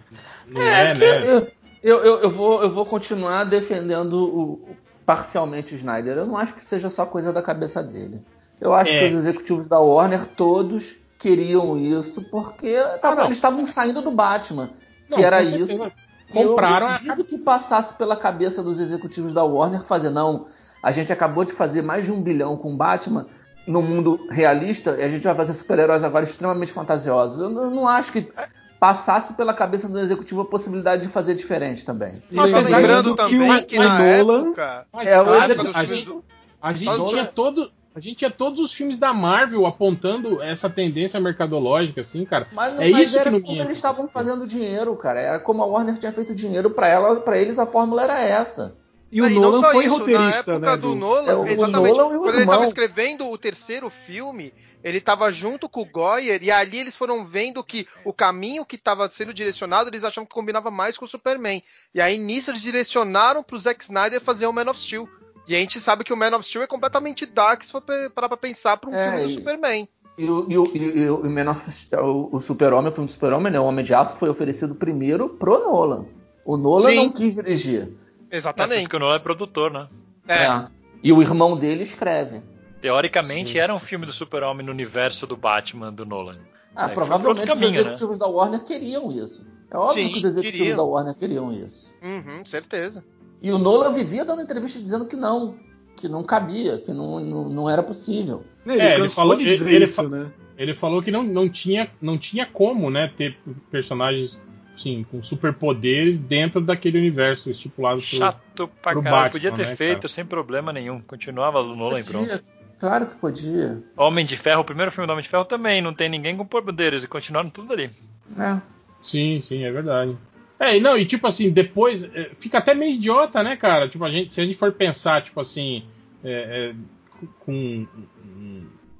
não 0.47 0.61
é, 0.61 0.91
é 0.91 0.95
né? 0.95 1.47
Eu, 1.83 1.99
eu, 2.03 2.19
eu, 2.19 2.29
vou, 2.29 2.61
eu 2.61 2.71
vou 2.71 2.85
continuar 2.85 3.43
defendendo 3.43 4.13
o, 4.13 4.75
parcialmente 5.05 5.73
o 5.73 5.77
Snyder. 5.77 6.17
Eu 6.17 6.25
não 6.25 6.37
acho 6.37 6.53
que 6.53 6.63
seja 6.63 6.89
só 6.89 7.05
coisa 7.05 7.33
da 7.33 7.41
cabeça 7.41 7.83
dele. 7.83 8.21
Eu 8.59 8.73
acho 8.73 8.91
é. 8.91 8.99
que 8.99 9.05
os 9.05 9.13
executivos 9.13 9.67
da 9.67 9.79
Warner 9.79 10.27
todos 10.27 10.97
queriam 11.17 11.77
isso 11.77 12.23
porque 12.29 12.77
tava, 13.01 13.23
ah, 13.23 13.25
eles 13.25 13.37
estavam 13.37 13.65
saindo 13.65 14.01
do 14.01 14.11
Batman, 14.11 14.69
que 15.09 15.17
não, 15.17 15.23
era 15.23 15.41
isso. 15.41 15.91
Compraram 16.31 16.87
eu 16.87 16.97
duvido 16.97 17.21
a... 17.21 17.25
que 17.25 17.37
passasse 17.39 17.95
pela 17.95 18.15
cabeça 18.15 18.63
dos 18.63 18.79
executivos 18.79 19.33
da 19.33 19.43
Warner 19.43 19.81
fazer 19.81 20.11
não. 20.11 20.47
A 20.81 20.91
gente 20.91 21.11
acabou 21.11 21.43
de 21.43 21.51
fazer 21.51 21.81
mais 21.81 22.05
de 22.05 22.11
um 22.11 22.21
bilhão 22.21 22.55
com 22.55 22.75
Batman 22.75 23.27
no 23.65 23.81
mundo 23.81 24.27
realista 24.29 24.97
e 24.99 25.03
a 25.03 25.09
gente 25.09 25.23
vai 25.23 25.35
fazer 25.35 25.53
super-heróis 25.53 26.03
agora 26.03 26.23
extremamente 26.23 26.73
fantasiosos. 26.73 27.39
Eu 27.39 27.49
não, 27.49 27.87
acho 27.87 28.11
que 28.11 28.31
passasse 28.79 29.35
pela 29.35 29.53
cabeça 29.53 29.87
do 29.87 29.99
executivo 29.99 30.41
a 30.41 30.45
possibilidade 30.45 31.03
de 31.03 31.07
fazer 31.09 31.35
diferente 31.35 31.85
também. 31.85 32.21
Mas 32.31 32.51
lembrando 32.51 33.15
também 33.15 33.63
que, 33.63 33.77
na 33.77 33.99
Nolan, 33.99 34.47
época, 34.47 34.87
é, 35.05 35.21
o 35.21 35.35
executivo, 35.35 36.23
a 36.61 36.73
gente, 36.73 36.89
a 36.89 36.95
gente 36.95 37.09
tinha 37.09 37.25
todo 37.25 37.71
a 37.93 37.99
gente 37.99 38.15
tinha 38.15 38.31
todos 38.31 38.61
os 38.61 38.73
filmes 38.73 38.97
da 38.97 39.13
Marvel 39.13 39.65
apontando 39.65 40.41
essa 40.41 40.69
tendência 40.69 41.19
mercadológica, 41.19 41.99
assim, 41.99 42.23
cara. 42.23 42.47
Mas, 42.53 42.73
é 42.79 42.89
mas 42.89 43.07
isso 43.07 43.19
era 43.19 43.29
que 43.29 43.37
não 43.37 43.41
como 43.41 43.61
eles 43.61 43.77
estavam 43.77 44.07
fazendo 44.07 44.47
dinheiro, 44.47 44.95
cara. 44.95 45.19
Era 45.19 45.39
como 45.39 45.61
a 45.61 45.65
Warner 45.65 45.97
tinha 45.97 46.13
feito 46.13 46.33
dinheiro 46.33 46.69
para 46.69 46.87
ela, 46.87 47.19
para 47.19 47.37
eles 47.37 47.59
a 47.59 47.65
fórmula 47.65 48.03
era 48.03 48.17
essa. 48.17 48.73
E 49.11 49.21
o 49.21 49.29
não, 49.29 49.41
Nolan 49.41 49.71
foi 49.71 49.85
isso, 49.85 49.97
roteirista, 49.97 50.29
na 50.29 50.37
época 50.37 50.59
né? 50.59 50.77
Do, 50.77 50.89
do 50.89 50.95
Nolan, 50.95 51.31
é, 51.31 51.35
o, 51.35 51.45
exatamente. 51.45 51.93
O 51.93 51.97
Nolan 51.97 52.17
quando 52.19 52.33
ele 52.35 52.43
estava 52.43 52.65
escrevendo 52.65 53.29
o 53.29 53.37
terceiro 53.37 53.89
filme, 53.89 54.53
ele 54.81 54.99
estava 54.99 55.29
junto 55.31 55.67
com 55.67 55.81
o 55.81 55.85
Goyer 55.85 56.41
e 56.41 56.49
ali 56.49 56.79
eles 56.79 56.95
foram 56.95 57.25
vendo 57.25 57.61
que 57.61 57.85
o 58.05 58.13
caminho 58.13 58.65
que 58.65 58.77
estava 58.77 59.09
sendo 59.09 59.33
direcionado, 59.33 59.89
eles 59.89 60.05
achavam 60.05 60.25
que 60.25 60.33
combinava 60.33 60.71
mais 60.71 60.97
com 60.97 61.03
o 61.03 61.07
Superman. 61.07 61.61
E 61.93 61.99
aí 61.99 62.17
nisso 62.17 62.51
eles 62.51 62.61
direcionaram 62.61 63.43
para 63.43 63.55
o 63.57 63.59
Zack 63.59 63.83
Snyder 63.83 64.21
fazer 64.21 64.47
o 64.47 64.53
Man 64.53 64.69
of 64.69 64.79
Steel. 64.79 65.09
E 65.45 65.55
a 65.55 65.59
gente 65.59 65.81
sabe 65.81 66.05
que 66.05 66.13
o 66.13 66.17
Man 66.17 66.35
of 66.35 66.47
Steel 66.47 66.63
é 66.63 66.67
completamente 66.67 67.25
dark 67.25 67.63
se 67.63 67.71
for 67.71 67.83
parar 68.15 68.29
pra 68.29 68.37
pensar 68.37 68.77
pra 68.77 68.89
um 68.89 68.95
é, 68.95 69.09
filme 69.09 69.23
do 69.25 69.29
e, 69.29 69.33
Superman. 69.33 69.89
E 70.17 70.29
o, 70.29 70.45
e 70.49 70.57
o, 70.57 70.63
e 70.73 71.09
o, 71.09 71.29
Man 71.29 71.51
of 71.51 71.69
Steel, 71.69 72.01
o, 72.05 72.37
o 72.37 72.41
Super-Homem, 72.41 72.91
o 72.91 72.93
filme 72.93 73.07
do 73.07 73.13
Super-Homem, 73.13 73.51
né, 73.51 73.59
o 73.59 73.65
Homem 73.65 73.83
de 73.83 73.93
Aço, 73.93 74.15
foi 74.15 74.29
oferecido 74.29 74.73
primeiro 74.73 75.27
pro 75.27 75.59
Nolan. 75.59 76.05
O 76.45 76.55
Nolan 76.55 76.89
Sim. 76.89 76.95
não 76.95 77.09
quis 77.09 77.35
dirigir. 77.35 77.91
Exatamente. 78.31 78.79
É, 78.79 78.81
porque 78.83 78.95
o 78.95 78.99
Nolan 78.99 79.15
é 79.15 79.19
produtor, 79.19 79.71
né? 79.71 79.87
É. 80.27 80.45
é. 80.45 80.67
E 81.03 81.11
o 81.11 81.21
irmão 81.21 81.57
dele 81.57 81.83
escreve. 81.83 82.41
Teoricamente 82.79 83.51
Sim. 83.51 83.59
era 83.59 83.73
um 83.73 83.79
filme 83.79 84.05
do 84.05 84.13
Super-Homem 84.13 84.65
no 84.65 84.71
universo 84.71 85.27
do 85.27 85.35
Batman 85.35 85.91
do 85.91 86.05
Nolan. 86.05 86.39
Ah, 86.75 86.89
é, 86.89 86.93
provavelmente 86.93 87.45
caminho, 87.45 87.67
os 87.67 87.75
né? 87.75 87.79
executivos 87.81 88.17
né? 88.17 88.25
da 88.25 88.27
Warner 88.27 88.63
queriam 88.63 89.11
isso. 89.11 89.45
É 89.69 89.77
óbvio 89.77 90.03
Sim, 90.03 90.09
que 90.11 90.17
os 90.19 90.23
executivos 90.23 90.57
queriam. 90.57 90.77
da 90.77 90.83
Warner 90.83 91.15
queriam 91.15 91.53
isso. 91.53 91.93
Uhum, 92.01 92.45
certeza. 92.45 93.03
E 93.41 93.51
o 93.51 93.57
Nolan 93.57 93.91
vivia 93.91 94.23
dando 94.23 94.41
entrevista 94.41 94.79
dizendo 94.79 95.05
que 95.05 95.15
não, 95.15 95.57
que 95.95 96.07
não 96.07 96.23
cabia, 96.23 96.77
que 96.77 96.91
não, 96.93 97.19
não, 97.19 97.49
não 97.49 97.69
era 97.69 97.83
possível. 97.83 98.43
Ele, 98.65 98.81
é, 98.81 98.95
ele 98.95 99.09
falou 99.09 99.35
de 99.35 99.43
dizer 99.43 99.73
ele, 99.73 99.85
isso, 99.85 100.07
né? 100.07 100.31
Ele 100.57 100.73
falou 100.73 101.01
que 101.01 101.11
não, 101.11 101.23
não, 101.23 101.49
tinha, 101.49 101.89
não 102.01 102.17
tinha 102.17 102.45
como, 102.45 102.89
né, 102.89 103.11
ter 103.15 103.37
personagens 103.69 104.41
sim, 104.75 105.05
com 105.09 105.21
superpoderes 105.21 106.17
dentro 106.17 106.61
daquele 106.61 106.97
universo 106.97 107.49
estipulado 107.49 108.01
pro, 108.01 108.07
Chato 108.07 108.67
pra 108.81 108.93
pro 108.93 109.01
caralho. 109.01 109.03
Batman, 109.03 109.29
Podia 109.31 109.51
ter 109.51 109.67
né, 109.67 109.75
feito 109.75 110.01
cara? 110.01 110.07
sem 110.07 110.25
problema 110.25 110.73
nenhum. 110.73 111.01
Continuava 111.01 111.63
no 111.63 111.75
Nolan 111.75 112.03
pronto. 112.03 112.43
Claro 112.79 113.05
que 113.05 113.15
podia. 113.15 113.81
Homem 113.95 114.25
de 114.25 114.35
Ferro, 114.35 114.61
o 114.61 114.65
primeiro 114.65 114.91
filme 114.91 115.05
do 115.05 115.11
Homem 115.13 115.21
de 115.21 115.29
Ferro 115.29 115.45
também, 115.45 115.81
não 115.81 115.93
tem 115.93 116.09
ninguém 116.09 116.35
com 116.35 116.45
poderes 116.45 117.03
e 117.03 117.07
continuaram 117.07 117.49
tudo 117.49 117.73
ali. 117.73 117.91
É. 118.39 118.59
Sim, 118.99 119.39
sim, 119.39 119.63
é 119.63 119.71
verdade. 119.71 120.17
É, 120.59 120.79
não, 120.79 120.97
e 120.97 121.05
tipo 121.05 121.27
assim, 121.27 121.51
depois 121.51 122.03
é, 122.03 122.31
fica 122.39 122.57
até 122.57 122.73
meio 122.73 122.93
idiota, 122.93 123.43
né, 123.43 123.55
cara? 123.55 123.87
Tipo, 123.87 124.05
a 124.05 124.09
gente, 124.09 124.33
se 124.33 124.41
a 124.41 124.45
gente 124.45 124.57
for 124.57 124.71
pensar, 124.71 125.21
tipo 125.21 125.39
assim, 125.39 125.83
é, 126.23 126.73
é, 126.73 127.25
com 127.39 127.87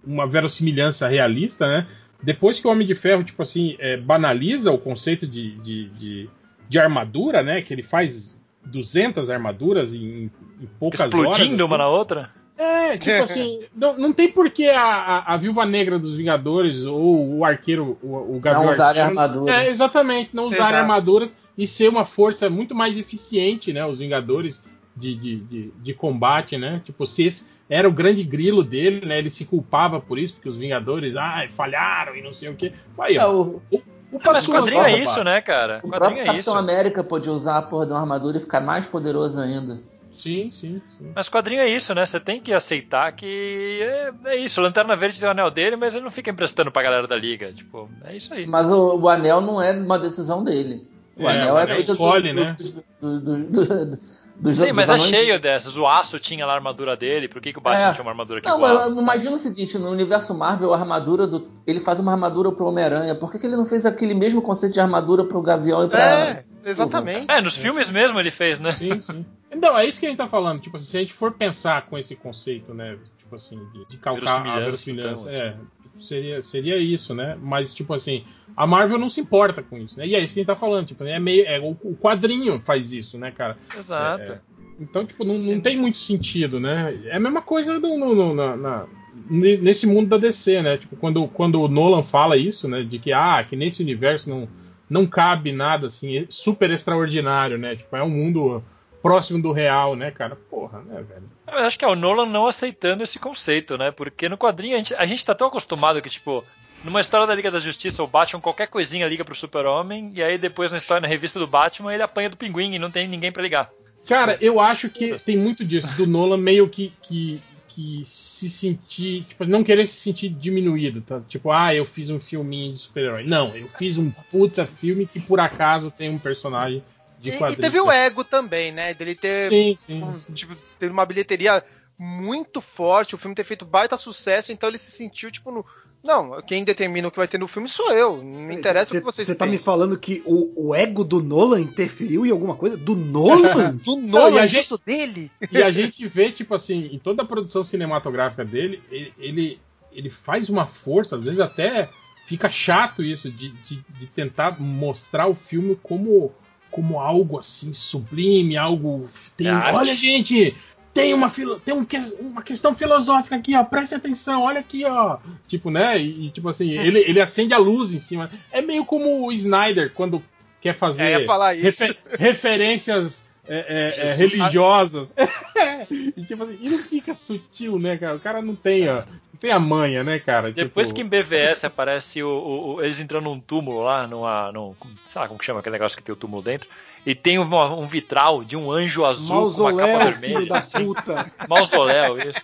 uma 0.04 0.26
verossimilhança 0.26 1.08
realista, 1.08 1.68
né? 1.68 1.88
Depois 2.22 2.60
que 2.60 2.68
o 2.68 2.70
Homem 2.70 2.86
de 2.86 2.96
Ferro, 2.96 3.24
tipo 3.24 3.42
assim, 3.42 3.76
é, 3.80 3.98
banaliza 3.98 4.72
o 4.72 4.78
conceito 4.78 5.26
de, 5.26 5.52
de, 5.60 5.90
de, 5.90 6.30
de, 6.70 6.80
armadura, 6.80 7.42
né? 7.42 7.62
Que 7.62 7.74
ele 7.74 7.84
faz 7.84 8.38
200 8.66 9.30
armaduras 9.30 9.94
em, 9.94 10.30
em 10.62 10.70
poucas 10.80 11.00
Explodindo 11.00 11.28
horas. 11.28 11.38
Explodindo 11.40 11.66
uma 11.66 11.76
assim. 11.76 11.84
na 11.84 11.90
outra? 11.90 12.32
É, 12.58 12.96
tipo 12.96 13.24
assim, 13.24 13.62
não, 13.76 13.98
não 13.98 14.14
tem 14.14 14.32
por 14.32 14.50
que 14.52 14.70
a, 14.70 14.84
a, 14.84 15.34
a, 15.34 15.38
Viúva 15.38 15.66
Negra 15.66 15.98
dos 15.98 16.14
Vingadores 16.14 16.86
ou 16.86 17.38
o 17.38 17.46
arqueiro, 17.46 17.98
o, 18.04 18.36
o 18.36 18.40
Gavião 18.40 18.66
Não 18.66 18.72
usarem 18.72 19.02
armaduras. 19.02 19.56
É, 19.56 19.68
exatamente, 19.70 20.30
não 20.32 20.48
usarem 20.48 20.80
armaduras 20.80 21.34
e 21.58 21.68
ser 21.68 21.90
uma 21.90 22.06
força 22.06 22.52
muito 22.52 22.76
mais 22.76 23.00
eficiente, 23.00 23.74
né? 23.74 23.84
Os 23.84 23.98
Vingadores 23.98 24.62
de, 25.02 25.16
de, 25.16 25.36
de, 25.38 25.72
de 25.72 25.94
combate, 25.94 26.58
né? 26.58 26.82
Tipo, 26.86 27.06
se 27.06 27.24
esse 27.24 27.50
era 27.70 27.88
o 27.88 27.92
grande 27.92 28.24
grilo 28.24 28.64
dele, 28.64 29.06
né? 29.06 29.18
Ele 29.18 29.30
se 29.30 29.46
culpava 29.46 30.00
por 30.00 30.20
isso, 30.20 30.36
porque 30.36 30.50
os 30.50 30.58
Vingadores, 30.58 31.16
ah, 31.16 31.46
falharam 31.50 32.16
e 32.16 32.22
não 32.22 32.34
sei 32.34 32.50
o 32.50 32.56
quê. 32.56 32.74
Aí, 33.00 33.18
ó. 33.18 33.22
É, 33.22 33.28
o, 33.28 33.62
o, 33.72 33.78
o 34.12 34.20
ah, 34.22 34.34
mas 34.34 34.48
quadrinho 34.48 34.84
é 34.84 35.00
isso, 35.00 35.24
né, 35.24 35.42
cara? 35.42 35.80
O 35.84 35.90
próprio 35.90 36.22
é 36.22 36.26
Capitão 36.26 36.40
isso. 36.40 36.58
América 36.58 37.04
podia 37.04 37.32
usar 37.32 37.58
a 37.58 37.62
porra 37.62 37.86
de 37.86 37.94
uma 37.94 38.02
armadura 38.02 38.38
e 38.38 38.42
ficar 38.42 38.62
mais 38.62 38.86
poderoso 38.86 39.40
ainda. 39.40 39.80
Sim, 40.12 40.52
sim, 40.52 40.82
sim. 40.98 41.12
Mas 41.16 41.30
quadrinho 41.30 41.62
é 41.62 41.70
isso, 41.70 41.96
né? 41.96 42.06
Você 42.06 42.20
tem 42.20 42.42
que 42.42 42.54
aceitar 42.54 43.10
que 43.14 43.80
é, 43.82 44.12
é, 44.26 44.36
isso. 44.36 44.60
O 44.60 44.64
Lanterna 44.64 44.96
Verde 44.96 45.18
tem 45.18 45.28
o 45.28 45.32
anel 45.32 45.50
dele, 45.50 45.78
mas 45.78 45.96
ele 45.96 46.04
não 46.04 46.12
fica 46.12 46.30
emprestando 46.30 46.70
pra 46.70 46.84
galera 46.84 47.08
da 47.08 47.16
liga. 47.16 47.54
Tipo, 47.54 47.90
é 48.04 48.18
isso 48.18 48.34
aí. 48.34 48.46
Mas 48.46 48.70
o, 48.70 48.98
o 48.98 49.08
anel 49.08 49.40
não 49.40 49.62
é 49.62 49.72
uma 49.72 49.98
decisão 49.98 50.44
dele. 50.44 50.86
O 51.16 51.28
é, 51.28 51.38
anel 51.38 51.56
o 51.56 51.58
é 51.58 51.64
anel 51.64 51.78
é 51.78 51.80
escolhe, 51.80 52.34
do, 52.34 52.36
né? 52.36 52.58
Do, 53.00 53.20
do, 53.20 54.00
do 54.42 54.52
Sim, 54.56 54.72
mas 54.72 54.90
é 54.90 54.98
cheio 54.98 55.40
dessas. 55.40 55.78
O 55.78 55.86
aço 55.86 56.20
tinha 56.20 56.48
lá 56.48 56.54
a 56.54 56.56
armadura 56.56 56.98
dele. 56.98 57.28
Por 57.28 57.40
que, 57.40 57.54
que 57.54 57.60
o 57.60 57.62
Batman 57.62 57.90
é. 57.90 57.94
tinha 57.94 58.02
uma 58.02 58.10
armadura 58.10 58.42
que 58.42 58.48
Não, 58.48 58.58
igual? 58.58 58.90
mas 58.90 59.04
imagina 59.04 59.32
o 59.34 59.38
seguinte: 59.38 59.78
no 59.78 59.92
universo 59.92 60.34
Marvel, 60.34 60.74
a 60.74 60.80
armadura 60.80 61.28
do. 61.28 61.48
Ele 61.68 61.80
faz 61.80 62.00
uma 62.00 62.12
armadura 62.12 62.52
pro 62.52 62.66
Homem-Aranha. 62.66 63.14
Por 63.14 63.32
que, 63.32 63.38
que 63.38 63.46
ele 63.46 63.56
não 63.56 63.66
fez 63.66 63.86
aquele 63.86 64.16
mesmo 64.16 64.42
conceito 64.42 64.74
de 64.74 64.80
armadura 64.80 65.24
pro 65.24 65.44
Gavião 65.44 65.86
e 65.86 65.90
pra. 65.90 66.02
É, 66.02 66.46
exatamente. 66.66 67.28
É, 67.30 67.40
nos 67.40 67.56
filmes 67.56 67.88
mesmo 67.88 68.20
ele 68.20 68.32
fez, 68.32 68.60
né? 68.60 68.72
Sim, 68.72 69.00
sim. 69.00 69.26
Então, 69.54 69.78
é 69.78 69.86
isso 69.86 70.00
que 70.00 70.06
a 70.06 70.10
gente 70.10 70.18
tá 70.18 70.30
falando. 70.30 70.62
Tipo, 70.62 70.80
se 70.80 70.96
a 70.96 71.02
gente 71.02 71.14
for 71.14 71.34
pensar 71.34 71.82
com 71.84 71.98
esse 71.98 72.16
conceito, 72.16 72.74
né? 72.74 72.98
Tipo 73.20 73.36
assim, 73.36 73.60
de, 73.74 73.86
de 73.90 73.98
calcar 73.98 74.48
a 74.48 74.60
verossimilhança. 74.60 75.30
Então, 75.30 75.30
é, 75.30 75.50
assim 75.50 75.81
seria, 76.00 76.42
seria 76.42 76.78
isso, 76.78 77.14
né? 77.14 77.38
Mas, 77.42 77.74
tipo 77.74 77.94
assim, 77.94 78.24
a 78.56 78.68
Marvel 78.68 78.98
não 78.98 79.10
se 79.10 79.22
importa 79.22 79.62
com 79.62 79.78
isso, 79.78 79.98
né? 79.98 80.08
E 80.08 80.16
é 80.16 80.20
isso 80.20 80.34
que 80.34 80.40
a 80.40 80.44
gente 80.44 80.48
tá 80.48 80.56
falando, 80.56 80.88
tipo, 80.88 81.04
é 81.04 81.20
meio. 81.20 81.46
É, 81.46 81.60
o, 81.60 81.78
o 81.84 81.96
quadrinho 81.96 82.60
faz 82.62 82.92
isso, 82.94 83.18
né, 83.18 83.32
cara? 83.32 83.58
Exato. 83.78 84.32
É, 84.32 84.36
é, 84.36 84.42
então, 84.80 85.06
tipo, 85.06 85.24
não, 85.24 85.38
não, 85.38 85.60
tem 85.60 85.78
muito 85.78 85.98
sentido, 85.98 86.60
né? 86.60 87.00
É 87.06 87.18
a 87.18 87.20
mesma 87.20 87.42
coisa 87.42 87.80
do, 87.80 87.98
no, 87.98 88.16
no, 88.16 88.34
na, 88.34 88.56
na, 88.58 88.86
nesse 89.30 89.86
mundo 89.86 90.10
da 90.10 90.18
DC, 90.18 90.62
né? 90.62 90.78
Tipo, 90.78 90.96
quando, 90.96 91.28
quando 91.28 91.62
o 91.62 91.68
Nolan 91.68 92.04
fala 92.04 92.36
isso, 92.36 92.68
né? 92.68 92.84
De 92.84 92.98
que, 92.98 93.14
ah, 93.14 93.44
que 93.48 93.56
nesse 93.56 93.84
universo 93.84 94.30
não, 94.30 94.48
não 94.90 95.06
cabe 95.06 95.52
nada, 95.52 95.88
assim, 95.88 96.26
super 96.30 96.72
extraordinário, 96.72 97.58
né? 97.58 97.76
Tipo, 97.76 97.96
é 97.96 98.04
um 98.04 98.10
mundo 98.10 98.64
próximo 99.02 99.42
do 99.42 99.52
real, 99.52 99.96
né, 99.96 100.12
cara? 100.12 100.36
Porra, 100.36 100.82
né, 100.82 101.04
velho? 101.04 101.30
Eu 101.52 101.66
acho 101.66 101.78
que 101.78 101.84
é 101.84 101.88
o 101.88 101.96
Nolan 101.96 102.26
não 102.26 102.48
aceitando 102.48 103.04
esse 103.04 103.20
conceito, 103.20 103.78
né? 103.78 103.92
Porque 103.92 104.30
no 104.30 104.38
quadrinho 104.38 104.76
a 104.76 104.78
gente, 104.78 104.96
a 104.96 105.06
gente 105.06 105.26
tá 105.26 105.36
tão 105.36 105.48
acostumado 105.48 106.02
que, 106.02 106.10
tipo, 106.10 106.44
numa 106.84 107.02
história 107.02 107.28
da 107.28 107.36
Liga 107.36 107.52
da 107.52 107.60
Justiça, 107.60 108.02
o 108.02 108.08
Batman, 108.08 108.42
qualquer 108.42 108.68
coisinha 108.68 109.08
liga 109.08 109.26
pro 109.26 109.36
Super-Homem, 109.36 110.12
e 110.16 110.24
aí 110.24 110.38
depois 110.38 110.72
na 110.72 110.78
história, 110.78 111.02
na 111.02 111.08
revista 111.08 111.38
do 111.38 111.48
Batman, 111.48 111.94
ele 111.94 112.04
apanha 112.04 112.30
do 112.30 112.38
pinguim 112.38 112.74
e 112.74 112.80
não 112.80 112.90
tem 112.90 113.08
ninguém 113.08 113.32
para 113.32 113.44
ligar. 113.44 113.70
Cara, 114.08 114.38
eu 114.42 114.60
acho 114.60 114.90
que 114.90 115.18
tem 115.20 115.38
muito 115.38 115.64
disso, 115.64 115.88
do 115.96 116.08
Nolan 116.08 116.38
meio 116.38 116.68
que, 116.68 116.94
que, 117.02 117.42
que 117.68 118.02
se 118.06 118.50
sentir, 118.50 119.24
tipo, 119.24 119.46
não 119.46 119.64
querer 119.64 119.88
se 119.88 119.96
sentir 119.96 120.30
diminuído, 120.30 121.02
tá? 121.02 121.22
Tipo, 121.28 121.52
ah, 121.52 121.76
eu 121.76 121.86
fiz 121.86 122.10
um 122.10 122.20
filminho 122.20 122.74
de 122.74 122.80
super-herói. 122.80 123.24
Não, 123.24 123.56
eu 123.56 123.68
fiz 123.78 123.98
um 123.98 124.10
puta 124.32 124.66
filme 124.66 125.06
que 125.06 125.20
por 125.20 125.40
acaso 125.40 125.92
tem 125.92 126.10
um 126.10 126.18
personagem 126.18 126.84
de 127.22 127.30
e, 127.30 127.34
e 127.34 127.56
teve 127.56 127.80
o 127.80 127.92
ego 127.92 128.24
também, 128.24 128.72
né? 128.72 128.94
Dele 128.94 129.16
ter, 129.16 129.48
sim, 129.48 129.78
sim, 129.80 130.04
um, 130.04 130.20
tipo, 130.34 130.56
ter 130.80 130.90
uma 130.90 131.06
bilheteria 131.06 131.64
muito 131.98 132.60
forte, 132.60 133.14
o 133.14 133.18
filme 133.18 133.36
ter 133.36 133.44
feito 133.44 133.64
baita 133.64 133.96
sucesso, 133.96 134.52
então 134.52 134.68
ele 134.68 134.80
se 134.80 134.90
sentiu, 134.90 135.30
tipo, 135.30 135.52
no, 135.52 135.64
não, 136.04 136.42
quem 136.42 136.64
determina 136.64 137.08
o 137.08 137.12
que 137.12 137.18
vai 137.18 137.28
ter 137.28 137.38
no 137.38 137.48
filme 137.48 137.70
sou 137.70 137.92
eu. 137.94 138.24
Não 138.24 138.52
interessa 138.52 138.92
cê, 138.92 138.98
o 138.98 139.02
que 139.02 139.06
vocês 139.06 139.28
Você 139.28 139.36
tá 139.36 139.46
me 139.46 139.60
falando 139.60 139.96
que 139.98 140.24
o, 140.26 140.70
o, 140.70 140.76
ego 140.76 141.04
do 141.04 141.22
Nolan 141.22 141.62
interferiu 141.62 142.26
em 142.26 142.32
alguma 142.32 142.56
coisa? 142.56 142.76
Do 142.76 142.96
Nolan? 142.96 143.76
do 143.86 143.98
Nolan, 143.98 144.32
não, 144.32 144.38
a 144.40 144.48
gente, 144.48 144.74
dele? 144.84 145.32
E 145.52 145.62
a 145.62 145.72
gente 145.72 146.08
vê, 146.08 146.32
tipo 146.32 146.56
assim, 146.56 146.90
em 146.92 146.98
toda 146.98 147.22
a 147.22 147.26
produção 147.26 147.64
cinematográfica 147.64 148.44
dele, 148.44 148.82
ele, 149.20 149.60
ele 149.92 150.10
faz 150.10 150.50
uma 150.50 150.66
força, 150.66 151.18
às 151.18 151.26
vezes 151.26 151.40
até 151.40 151.88
fica 152.26 152.50
chato 152.50 153.04
isso 153.04 153.30
de, 153.30 153.50
de, 153.50 153.84
de 153.90 154.08
tentar 154.08 154.60
mostrar 154.60 155.28
o 155.28 155.36
filme 155.36 155.78
como, 155.84 156.34
como 156.72 157.00
algo 157.00 157.38
assim 157.40 157.74
sublime, 157.74 158.58
algo. 158.58 159.08
Tem, 159.38 159.48
É 159.48 159.74
olha, 159.74 159.96
gente, 159.96 160.56
tem 160.94 161.14
uma, 161.14 161.30
filo- 161.30 161.60
tem 161.60 161.74
um 161.74 161.86
uma 162.22 162.42
questão 162.42 162.74
filosófica 162.74 163.36
aqui, 163.36 163.56
ó. 163.56 163.64
Preste 163.64 163.96
atenção, 163.96 164.42
olha 164.44 164.60
aqui, 164.62 164.84
ó. 164.86 165.18
Tipo, 165.48 165.70
né? 165.70 165.98
E, 166.00 166.30
tipo 166.32 166.48
assim, 166.50 166.72
ele, 166.72 167.00
ele 167.00 167.20
acende 167.22 167.54
a 167.54 167.58
luz 167.58 167.94
em 167.94 168.00
cima. 168.00 168.30
É 168.52 168.62
meio 168.62 168.86
como 168.86 169.26
o 169.28 169.32
Snyder 169.32 169.92
quando 169.94 170.24
quer 170.60 170.76
fazer 170.78 171.04
É, 171.04 171.16
eu 171.16 171.20
ia 171.22 171.26
falar 171.26 171.56
isso. 171.56 171.84
refe- 171.84 171.98
referências 172.18 173.30
é, 173.48 173.94
é, 173.98 174.08
é, 174.10 174.14
religiosas. 174.14 175.14
e, 175.90 176.24
tipo 176.24 176.44
assim, 176.44 176.58
e 176.62 176.70
não 176.70 176.80
fica 176.80 177.14
sutil, 177.16 177.80
né, 177.80 177.98
cara? 177.98 178.16
O 178.16 178.20
cara 178.20 178.42
não 178.42 178.56
tem, 178.56 178.88
ó, 178.90 178.98
não 178.98 179.40
tem 179.40 179.52
a 179.52 179.60
manha, 179.60 180.04
né, 180.04 180.20
cara? 180.20 180.52
Depois 180.52 180.88
Tipo, 180.90 180.96
que 181.00 181.02
em 181.06 181.10
BVS 181.10 181.66
aparece 181.66 182.22
o, 182.24 182.30
o- 182.30 182.74
o- 182.76 182.84
eles 182.84 183.00
entrando 183.00 183.24
num 183.26 183.40
túmulo 183.40 183.84
lá, 183.84 184.06
numa. 184.08 184.52
Num, 184.52 184.76
sei 185.06 185.22
lá 185.22 185.28
como 185.28 185.40
que 185.40 185.46
chama 185.46 185.60
aquele 185.60 185.74
negócio 185.74 185.98
que 185.98 186.04
tem 186.04 186.14
o 186.14 186.18
túmulo 186.18 186.42
dentro. 186.44 186.70
E 187.06 187.16
tem 187.16 187.40
uma- 187.40 187.74
um 187.74 187.88
vitral 187.88 188.44
de 188.44 188.56
um 188.56 188.72
anjo 188.72 189.04
azul 189.06 189.52
com 189.54 189.62
uma 189.62 189.72
capa 189.76 189.88
Mausoléu, 189.94 190.12
vermelha. 190.20 190.46
da 190.54 190.60
assim. 190.60 190.86
puta. 190.86 191.32
Mausoléu, 191.50 192.20
isso. 192.30 192.42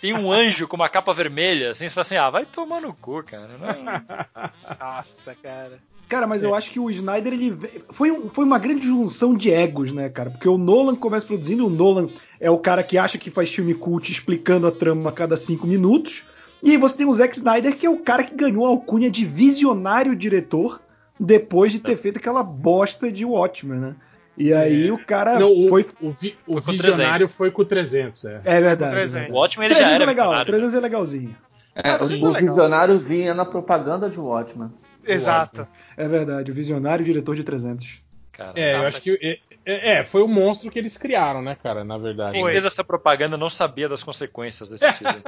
Tem 0.00 0.14
um 0.14 0.32
anjo 0.32 0.66
com 0.68 0.76
uma 0.76 0.88
capa 0.88 1.12
vermelha, 1.12 1.72
assim, 1.72 1.88
você 1.88 1.94
fala 1.94 2.02
assim, 2.02 2.16
ah, 2.16 2.30
vai 2.30 2.46
tomar 2.46 2.80
no 2.80 2.94
cu, 2.94 3.22
cara. 3.24 3.50
Não- 3.58 4.76
Nossa, 4.80 5.34
cara. 5.42 5.78
Cara, 6.08 6.26
mas 6.26 6.42
eu 6.42 6.54
acho 6.54 6.70
que 6.70 6.78
o 6.78 6.88
Snyder 6.90 7.32
ele 7.32 7.56
foi, 7.90 8.10
um- 8.12 8.28
foi 8.28 8.44
uma 8.44 8.58
grande 8.58 8.86
junção 8.86 9.34
de 9.34 9.50
egos, 9.50 9.92
né, 9.92 10.08
cara? 10.08 10.30
Porque 10.30 10.48
o 10.48 10.56
Nolan 10.56 10.94
começa 10.94 11.26
produzindo, 11.26 11.66
o 11.66 11.70
Nolan 11.70 12.06
é 12.40 12.48
o 12.50 12.58
cara 12.58 12.82
que 12.84 12.96
acha 12.96 13.18
que 13.18 13.28
faz 13.30 13.50
filme 13.52 13.74
cult 13.74 14.10
explicando 14.12 14.66
a 14.66 14.70
trama 14.72 15.10
a 15.10 15.12
cada 15.12 15.36
cinco 15.36 15.66
minutos. 15.66 16.22
E 16.62 16.70
aí 16.70 16.76
você 16.76 16.98
tem 16.98 17.06
o 17.06 17.12
Zack 17.12 17.36
Snyder, 17.36 17.76
que 17.76 17.86
é 17.86 17.90
o 17.90 17.98
cara 17.98 18.22
que 18.24 18.34
ganhou 18.36 18.64
a 18.66 18.68
alcunha 18.68 19.10
de 19.10 19.24
visionário 19.24 20.14
diretor 20.14 20.80
depois 21.18 21.72
de 21.72 21.80
ter 21.80 21.96
feito 21.96 22.18
aquela 22.18 22.42
bosta 22.42 23.10
de 23.10 23.24
Watchmen, 23.24 23.78
né? 23.80 23.94
E 24.38 24.52
aí 24.52 24.90
o 24.92 24.98
cara 24.98 25.38
Não, 25.40 25.50
o, 25.50 25.68
foi. 25.68 25.86
o, 26.00 26.10
vi- 26.10 26.36
o 26.46 26.60
Foi 26.60 26.62
com 26.62 26.72
visionário 26.82 27.26
300. 27.26 27.32
foi 27.32 27.50
com 27.50 27.62
o 27.62 27.64
300, 27.64 28.24
é. 28.26 28.40
É 28.44 28.60
verdade. 28.60 28.92
300. 28.94 29.28
é. 29.28 29.32
O 29.32 29.36
Watchmen 29.36 29.66
ele 29.66 29.74
300 29.74 29.90
já 29.90 29.94
era 29.94 30.04
é 30.04 30.06
legal, 30.06 30.26
visionário, 30.26 30.46
300 30.52 30.74
é 30.74 30.80
legalzinho. 30.80 31.36
É, 31.74 31.90
o, 32.02 32.26
é 32.26 32.30
o 32.30 32.34
visionário 32.34 32.98
vinha 33.00 33.32
na 33.34 33.44
propaganda 33.46 34.08
de 34.10 34.20
Watchmen. 34.20 34.70
Exato. 35.06 35.66
É 35.96 36.08
verdade, 36.08 36.50
o 36.50 36.54
visionário 36.54 37.04
diretor 37.04 37.34
de 37.36 37.44
300. 37.44 37.86
cara. 38.32 38.52
É, 38.56 38.74
eu 38.74 38.78
Nossa. 38.78 38.88
acho 38.88 39.00
que. 39.02 39.40
É, 39.64 39.94
é, 39.98 40.04
foi 40.04 40.22
o 40.22 40.28
monstro 40.28 40.70
que 40.70 40.78
eles 40.78 40.96
criaram, 40.96 41.42
né, 41.42 41.56
cara, 41.60 41.82
na 41.84 41.98
verdade. 41.98 42.32
Quem 42.32 42.44
fez 42.44 42.64
essa 42.64 42.84
propaganda 42.84 43.36
não 43.36 43.50
sabia 43.50 43.88
das 43.88 44.02
consequências 44.02 44.68
desse 44.68 44.90
filme. 44.94 45.22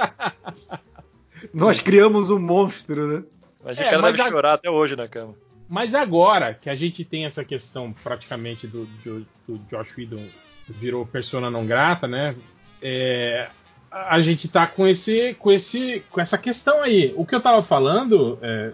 Nós 1.53 1.79
criamos 1.79 2.29
um 2.29 2.39
monstro, 2.39 3.07
né? 3.07 3.23
Mas 3.63 3.77
É, 3.79 3.81
o 3.81 3.85
cara 3.89 4.01
mas 4.01 4.15
deve 4.15 4.27
a- 4.27 4.31
chorar 4.31 4.53
até 4.53 4.69
hoje 4.69 4.95
na 4.95 5.07
cama. 5.07 5.35
Mas 5.67 5.93
agora 5.93 6.53
que 6.53 6.69
a 6.69 6.75
gente 6.75 7.03
tem 7.05 7.25
essa 7.25 7.43
questão 7.45 7.93
praticamente 7.93 8.65
do, 8.65 8.85
do, 9.03 9.27
do 9.47 9.57
Josh 9.69 9.95
Whedon 9.97 10.25
virou 10.67 11.05
persona 11.05 11.49
não 11.49 11.65
grata, 11.65 12.07
né? 12.07 12.35
É, 12.81 13.49
a 13.91 14.21
gente 14.21 14.47
tá 14.47 14.67
com 14.67 14.85
esse, 14.87 15.33
com 15.35 15.51
esse, 15.51 16.01
com 16.11 16.21
essa 16.21 16.37
questão 16.37 16.81
aí. 16.81 17.13
O 17.15 17.25
que 17.25 17.33
eu 17.35 17.41
tava 17.41 17.63
falando 17.63 18.37
é, 18.41 18.71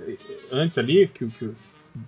antes 0.52 0.78
ali, 0.78 1.08
que, 1.08 1.24
o- 1.26 1.30
que, 1.30 1.50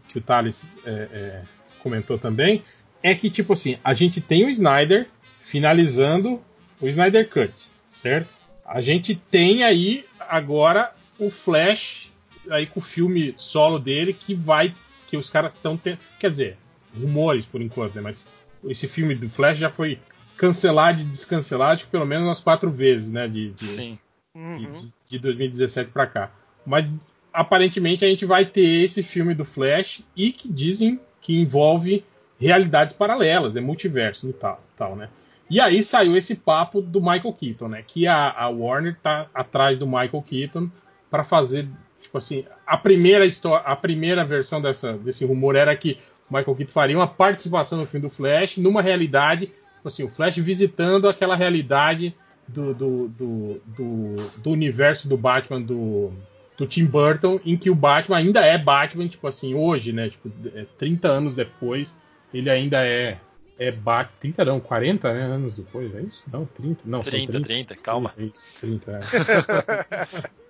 que 0.10 0.18
o 0.18 0.22
Thales 0.22 0.66
é, 0.86 0.92
é, 0.92 1.42
comentou 1.80 2.18
também, 2.18 2.64
é 3.02 3.14
que 3.16 3.30
tipo 3.30 3.54
assim, 3.54 3.78
a 3.84 3.94
gente 3.94 4.20
tem 4.20 4.46
o 4.46 4.50
Snyder 4.50 5.08
finalizando 5.42 6.42
o 6.82 6.88
Snyder 6.88 7.30
Cut, 7.30 7.54
certo? 7.88 8.36
A 8.66 8.82
gente 8.82 9.16
tem 9.16 9.64
aí 9.64 10.06
agora 10.20 10.94
o 11.18 11.30
Flash 11.30 12.12
aí 12.50 12.66
com 12.66 12.80
o 12.80 12.84
filme 12.84 13.34
solo 13.38 13.80
dele 13.80 14.14
que 14.14 14.34
vai 14.36 14.74
que 15.08 15.16
os 15.16 15.30
caras 15.30 15.54
estão 15.54 15.78
tendo, 15.78 16.00
quer 16.20 16.30
dizer, 16.30 16.58
rumores 17.00 17.46
por 17.46 17.62
enquanto, 17.62 17.96
né? 17.96 18.02
Mas 18.02 18.30
esse 18.66 18.88
filme 18.88 19.16
do 19.16 19.30
Flash 19.30 19.58
já 19.58 19.70
foi 19.70 19.98
cancelado 20.38 21.02
e 21.02 21.06
descancelado 21.06 21.74
acho 21.74 21.86
que 21.86 21.92
pelo 21.92 22.06
menos 22.06 22.26
umas 22.26 22.40
quatro 22.40 22.70
vezes, 22.72 23.12
né? 23.12 23.28
De, 23.28 23.52
de, 23.52 23.64
Sim. 23.66 24.00
de, 24.36 24.40
Uhum. 24.40 24.78
de- 24.78 24.94
de 25.10 25.20
2017 25.20 25.90
para 25.92 26.06
cá. 26.08 26.32
Mas 26.66 26.86
aparentemente 27.34 28.04
a 28.06 28.08
gente 28.08 28.26
vai 28.26 28.46
ter 28.46 28.84
esse 28.84 29.02
filme 29.04 29.34
do 29.34 29.46
Flash 29.46 30.02
e 30.16 30.32
que 30.32 30.48
dizem 30.52 31.00
que 31.22 31.40
envolve 31.40 32.04
realidades 32.40 32.96
paralelas, 32.96 33.56
é 33.56 33.62
multiverso 33.62 34.30
e 34.30 34.34
tal, 34.34 34.62
tal, 34.76 34.96
né? 34.96 35.10
E 35.50 35.60
aí 35.62 35.82
saiu 35.82 36.16
esse 36.18 36.36
papo 36.36 36.82
do 36.82 37.00
Michael 37.00 37.34
Keaton, 37.34 37.68
né? 37.70 37.84
Que 37.86 38.06
a, 38.06 38.32
a 38.32 38.50
Warner 38.50 38.98
tá 39.02 39.28
atrás 39.34 39.78
do 39.78 39.88
Michael 39.88 40.22
Keaton 40.28 40.70
para 41.10 41.24
fazer, 41.24 41.68
tipo 42.02 42.18
assim, 42.18 42.44
a 42.66 42.78
primeira 42.78 43.26
história, 43.26 43.66
a 43.66 43.76
primeira 43.76 44.26
versão 44.26 44.62
dessa, 44.62 44.94
desse 44.98 45.24
rumor 45.26 45.56
era 45.56 45.76
que 45.76 45.98
o 46.30 46.36
Michael 46.36 46.56
Keaton 46.58 46.72
faria 46.74 46.98
uma 46.98 47.08
participação 47.08 47.80
no 47.80 47.86
filme 47.88 48.06
do 48.06 48.14
Flash 48.14 48.58
numa 48.58 48.82
realidade, 48.82 49.50
assim, 49.84 50.04
o 50.04 50.10
Flash 50.10 50.38
visitando 50.38 51.08
aquela 51.08 51.36
realidade 51.36 52.16
do, 52.48 52.74
do, 52.74 53.08
do, 53.10 53.62
do, 53.66 54.16
do 54.38 54.50
universo 54.50 55.08
do 55.08 55.18
Batman 55.18 55.62
do, 55.62 56.12
do 56.58 56.66
Tim 56.66 56.86
Burton, 56.86 57.40
em 57.46 57.58
que 57.58 57.70
o 57.70 57.76
Batman 57.76 58.18
ainda 58.18 58.46
é 58.46 58.58
Batman, 58.58 59.08
tipo 59.08 59.28
assim, 59.28 59.54
hoje, 59.54 59.92
né? 59.92 60.10
Tipo, 60.10 60.32
é, 60.56 60.66
30 60.78 61.08
anos 61.08 61.36
depois, 61.36 61.98
ele 62.34 62.50
ainda 62.50 62.86
é, 62.86 63.20
é 63.60 63.72
Batman. 63.72 64.18
30 64.20 64.46
não, 64.46 64.60
40 64.60 65.14
né, 65.14 65.22
anos 65.22 65.58
depois, 65.58 65.94
é 65.96 66.02
isso? 66.02 66.24
Não, 66.32 66.46
30. 66.46 66.82
Não, 66.86 67.02
são 67.04 67.12
30, 67.12 67.42
30, 67.42 67.76
calma. 67.76 68.14
É 68.18 68.24
isso, 68.24 68.46
30, 68.62 68.92
é. 68.92 70.38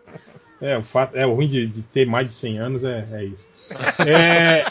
É, 0.60 0.76
o, 0.78 0.82
fato, 0.82 1.16
é, 1.16 1.26
o 1.26 1.36
ruim 1.36 1.48
de, 1.48 1.68
de 1.68 1.84
ter 1.84 2.06
mais 2.08 2.28
de 2.28 2.34
100 2.34 2.58
anos 2.60 2.84
é, 2.84 3.08
é 3.12 3.26
isso. 3.26 3.48
É, 4.06 4.66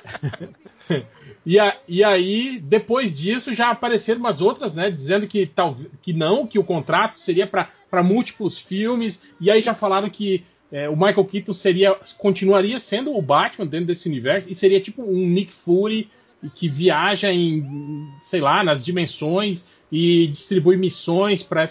e, 1.46 1.58
a- 1.60 1.76
e 1.86 2.02
aí, 2.02 2.58
depois 2.60 3.14
disso, 3.14 3.54
já 3.54 3.70
apareceram 3.70 4.18
umas 4.20 4.40
outras, 4.40 4.74
né? 4.74 4.90
Dizendo 4.90 5.26
que, 5.28 5.46
talvez 5.46 5.88
que 6.02 6.12
não, 6.12 6.46
que 6.46 6.58
o 6.58 6.64
contrato 6.64 7.20
seria 7.20 7.46
para 7.46 8.02
múltiplos 8.02 8.58
filmes. 8.58 9.32
E 9.40 9.48
aí 9.50 9.62
já 9.62 9.74
falaram 9.74 10.10
que 10.10 10.44
é, 10.72 10.88
o 10.88 10.96
Michael 10.96 11.24
Keaton 11.24 11.52
seria, 11.52 11.94
continuaria 12.18 12.80
sendo 12.80 13.16
o 13.16 13.22
Batman 13.22 13.66
dentro 13.66 13.86
desse 13.86 14.08
universo. 14.08 14.50
E 14.50 14.54
seria 14.56 14.80
tipo 14.80 15.02
um 15.02 15.24
Nick 15.28 15.52
Fury 15.54 16.10
que 16.54 16.68
viaja 16.68 17.32
em, 17.32 18.08
sei 18.20 18.40
lá, 18.40 18.64
nas 18.64 18.84
dimensões 18.84 19.68
e 19.90 20.26
distribui 20.26 20.76
missões 20.76 21.44
para 21.44 21.64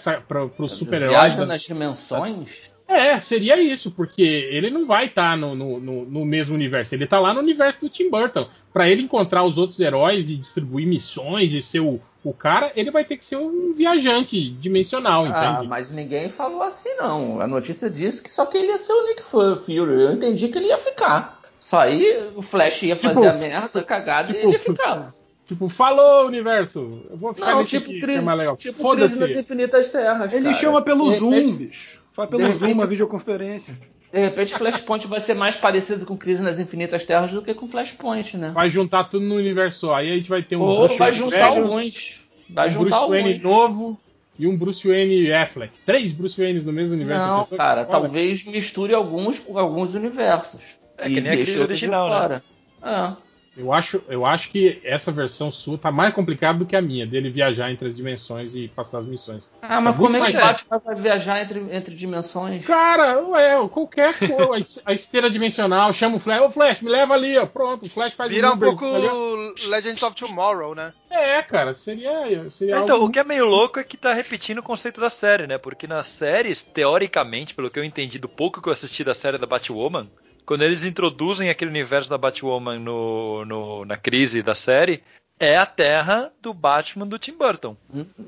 os 0.58 0.72
super-heróis. 0.72 1.10
Viaja 1.34 1.44
nas 1.44 1.62
dimensões? 1.62 2.48
É, 2.88 3.18
seria 3.18 3.60
isso, 3.60 3.90
porque 3.90 4.22
ele 4.50 4.70
não 4.70 4.86
vai 4.86 5.06
estar 5.06 5.36
no, 5.36 5.54
no, 5.54 5.80
no- 5.80 6.04
no 6.04 6.24
mesmo 6.24 6.54
universo. 6.54 6.94
Ele 6.94 7.06
tá 7.06 7.18
lá 7.18 7.34
no 7.34 7.40
universo 7.40 7.80
do 7.80 7.88
Tim 7.88 8.08
Burton. 8.10 8.46
Pra 8.72 8.88
ele 8.88 9.02
encontrar 9.02 9.42
os 9.44 9.58
outros 9.58 9.80
heróis 9.80 10.30
e 10.30 10.36
distribuir 10.36 10.86
missões 10.86 11.52
e 11.52 11.62
ser 11.62 11.80
o, 11.80 12.00
o 12.22 12.32
cara, 12.32 12.70
ele 12.76 12.90
vai 12.90 13.04
ter 13.04 13.16
que 13.16 13.24
ser 13.24 13.36
um 13.36 13.72
viajante 13.72 14.50
dimensional, 14.50 15.24
Ah, 15.24 15.28
entende? 15.54 15.68
mas 15.68 15.90
ninguém 15.90 16.28
falou 16.28 16.62
assim, 16.62 16.90
não. 16.96 17.40
A 17.40 17.46
notícia 17.46 17.88
disse 17.90 18.22
que 18.22 18.32
só 18.32 18.44
que 18.46 18.58
ele 18.58 18.68
ia 18.68 18.78
ser 18.78 18.92
o 18.92 19.06
Nick 19.06 19.22
Fury. 19.24 20.02
Eu 20.02 20.12
entendi 20.12 20.48
que 20.48 20.58
ele 20.58 20.68
ia 20.68 20.78
ficar. 20.78 21.40
Só 21.60 21.80
aí 21.80 22.28
o 22.36 22.42
Flash 22.42 22.82
ia 22.84 22.94
Tipo, 22.94 23.14
fazer 23.14 23.28
a 23.28 23.34
merda, 23.34 23.82
cagada 23.82 24.28
tipo, 24.32 24.38
e 24.38 24.42
ele 24.44 24.52
ia 24.52 24.58
ficar. 24.60 25.12
Tipo, 25.48 25.68
falou, 25.68 26.26
universo. 26.26 27.02
Eu 27.10 27.16
vou 27.16 27.32
ficar 27.34 27.52
Não, 27.52 27.58
nesse 27.60 27.70
tipo, 27.70 27.86
aqui, 27.86 27.94
que 27.94 28.00
crise, 28.00 28.18
é 28.18 28.22
mais 28.22 28.38
legal. 28.38 28.56
tipo 28.56 28.80
Foda-se. 28.80 29.38
infinitas 29.38 29.88
terras. 29.88 30.32
Ele 30.32 30.44
cara. 30.44 30.54
chama 30.56 30.82
pelo 30.82 31.10
De 31.10 31.18
Zoom, 31.18 31.30
repente- 31.30 31.52
bicho. 31.54 32.05
Faz 32.16 32.28
pelo 32.30 32.42
de 32.42 32.48
Zoom 32.48 32.58
repente- 32.58 32.78
uma 32.78 32.86
videoconferência. 32.86 33.74
De 34.12 34.18
repente, 34.20 34.54
Flashpoint 34.54 35.06
vai 35.06 35.20
ser 35.20 35.34
mais 35.34 35.56
parecido 35.56 36.06
com 36.06 36.16
Crise 36.16 36.42
nas 36.42 36.58
Infinitas 36.58 37.04
Terras 37.04 37.30
do 37.30 37.42
que 37.42 37.52
com 37.52 37.68
Flashpoint, 37.68 38.36
né? 38.38 38.50
Vai 38.54 38.70
juntar 38.70 39.04
tudo 39.04 39.26
no 39.26 39.34
universo 39.34 39.80
só. 39.80 39.94
Aí 39.96 40.10
a 40.10 40.14
gente 40.16 40.30
vai 40.30 40.42
ter 40.42 40.56
um 40.56 40.62
Ou 40.62 40.78
Bruce 40.86 40.98
vai 40.98 41.10
Wayne 41.10 41.24
juntar 41.30 41.50
velho, 41.50 41.62
alguns. 41.64 42.20
Vai 42.48 42.68
um 42.68 42.70
juntar 42.70 42.96
Bruce 42.96 43.10
Wayne 43.10 43.28
alguns. 43.34 43.42
novo 43.42 44.00
e 44.38 44.46
um 44.46 44.56
Bruce 44.56 44.88
Wayne 44.88 45.30
Affleck. 45.32 45.72
Três 45.84 46.12
Bruce 46.12 46.40
Waynes 46.40 46.64
no 46.64 46.72
mesmo 46.72 46.96
universo. 46.96 47.26
Não, 47.26 47.58
cara, 47.58 47.80
Olha, 47.82 47.90
talvez 47.90 48.44
misture 48.44 48.94
alguns 48.94 49.38
com 49.38 49.58
alguns 49.58 49.92
universos. 49.94 50.60
É 50.96 51.10
e 51.10 51.14
que 51.14 51.20
nem 51.20 51.32
a 51.32 51.36
Crise 51.36 51.58
original, 51.58 52.08
né? 52.08 52.16
fora. 52.18 52.44
É. 52.82 53.25
Eu 53.56 53.72
acho, 53.72 54.02
eu 54.08 54.26
acho 54.26 54.50
que 54.50 54.80
essa 54.84 55.10
versão 55.10 55.50
sua 55.50 55.78
tá 55.78 55.90
mais 55.90 56.12
complicada 56.12 56.58
do 56.58 56.66
que 56.66 56.76
a 56.76 56.82
minha, 56.82 57.06
dele 57.06 57.30
viajar 57.30 57.70
entre 57.70 57.88
as 57.88 57.96
dimensões 57.96 58.54
e 58.54 58.68
passar 58.68 58.98
as 58.98 59.06
missões. 59.06 59.48
Ah, 59.62 59.80
mas 59.80 59.94
É 59.94 59.98
como 59.98 60.16
é 60.16 60.30
que 60.30 60.36
o 60.36 60.40
Batman 60.40 60.82
vai 60.84 60.94
viajar 60.94 61.42
entre, 61.42 61.60
entre 61.70 61.94
dimensões? 61.94 62.64
Cara, 62.66 63.18
ué, 63.22 63.68
qualquer 63.68 64.14
coisa, 64.18 64.82
a 64.84 64.92
esteira 64.92 65.30
dimensional, 65.30 65.92
chama 65.92 66.16
o 66.16 66.18
Flash, 66.18 66.42
ô 66.42 66.50
Flash, 66.50 66.80
me 66.82 66.90
leva 66.90 67.14
ali, 67.14 67.38
ó, 67.38 67.46
pronto, 67.46 67.86
o 67.86 67.88
Flash 67.88 68.14
faz 68.14 68.30
Vira 68.30 68.52
um 68.52 68.58
pouco 68.58 68.84
ali, 68.84 69.06
ó. 69.06 69.68
Legends 69.68 70.02
of 70.02 70.14
Tomorrow, 70.14 70.74
né? 70.74 70.92
É, 71.10 71.40
cara, 71.42 71.74
seria, 71.74 72.50
seria 72.50 72.78
Então, 72.78 72.96
algo 72.96 73.06
o 73.06 73.10
que 73.10 73.18
é 73.18 73.24
meio 73.24 73.46
louco 73.46 73.80
é 73.80 73.84
que 73.84 73.96
tá 73.96 74.12
repetindo 74.12 74.58
o 74.58 74.62
conceito 74.62 75.00
da 75.00 75.08
série, 75.08 75.46
né? 75.46 75.56
Porque 75.56 75.86
nas 75.86 76.06
séries, 76.06 76.60
teoricamente, 76.60 77.54
pelo 77.54 77.70
que 77.70 77.78
eu 77.78 77.84
entendi 77.84 78.18
do 78.18 78.28
pouco 78.28 78.60
que 78.60 78.68
eu 78.68 78.72
assisti 78.72 79.02
da 79.02 79.14
série 79.14 79.38
da 79.38 79.46
Batwoman, 79.46 80.10
quando 80.46 80.62
eles 80.62 80.84
introduzem 80.84 81.50
aquele 81.50 81.70
universo 81.70 82.08
da 82.08 82.16
Batwoman 82.16 82.78
no, 82.78 83.44
no- 83.44 83.84
na 83.84 83.96
crise 83.96 84.42
da 84.42 84.54
série, 84.54 85.02
é 85.38 85.56
a 85.58 85.66
terra 85.66 86.32
do 86.40 86.54
Batman 86.54 87.06
do 87.06 87.18
Tim 87.18 87.32
Burton. 87.36 87.76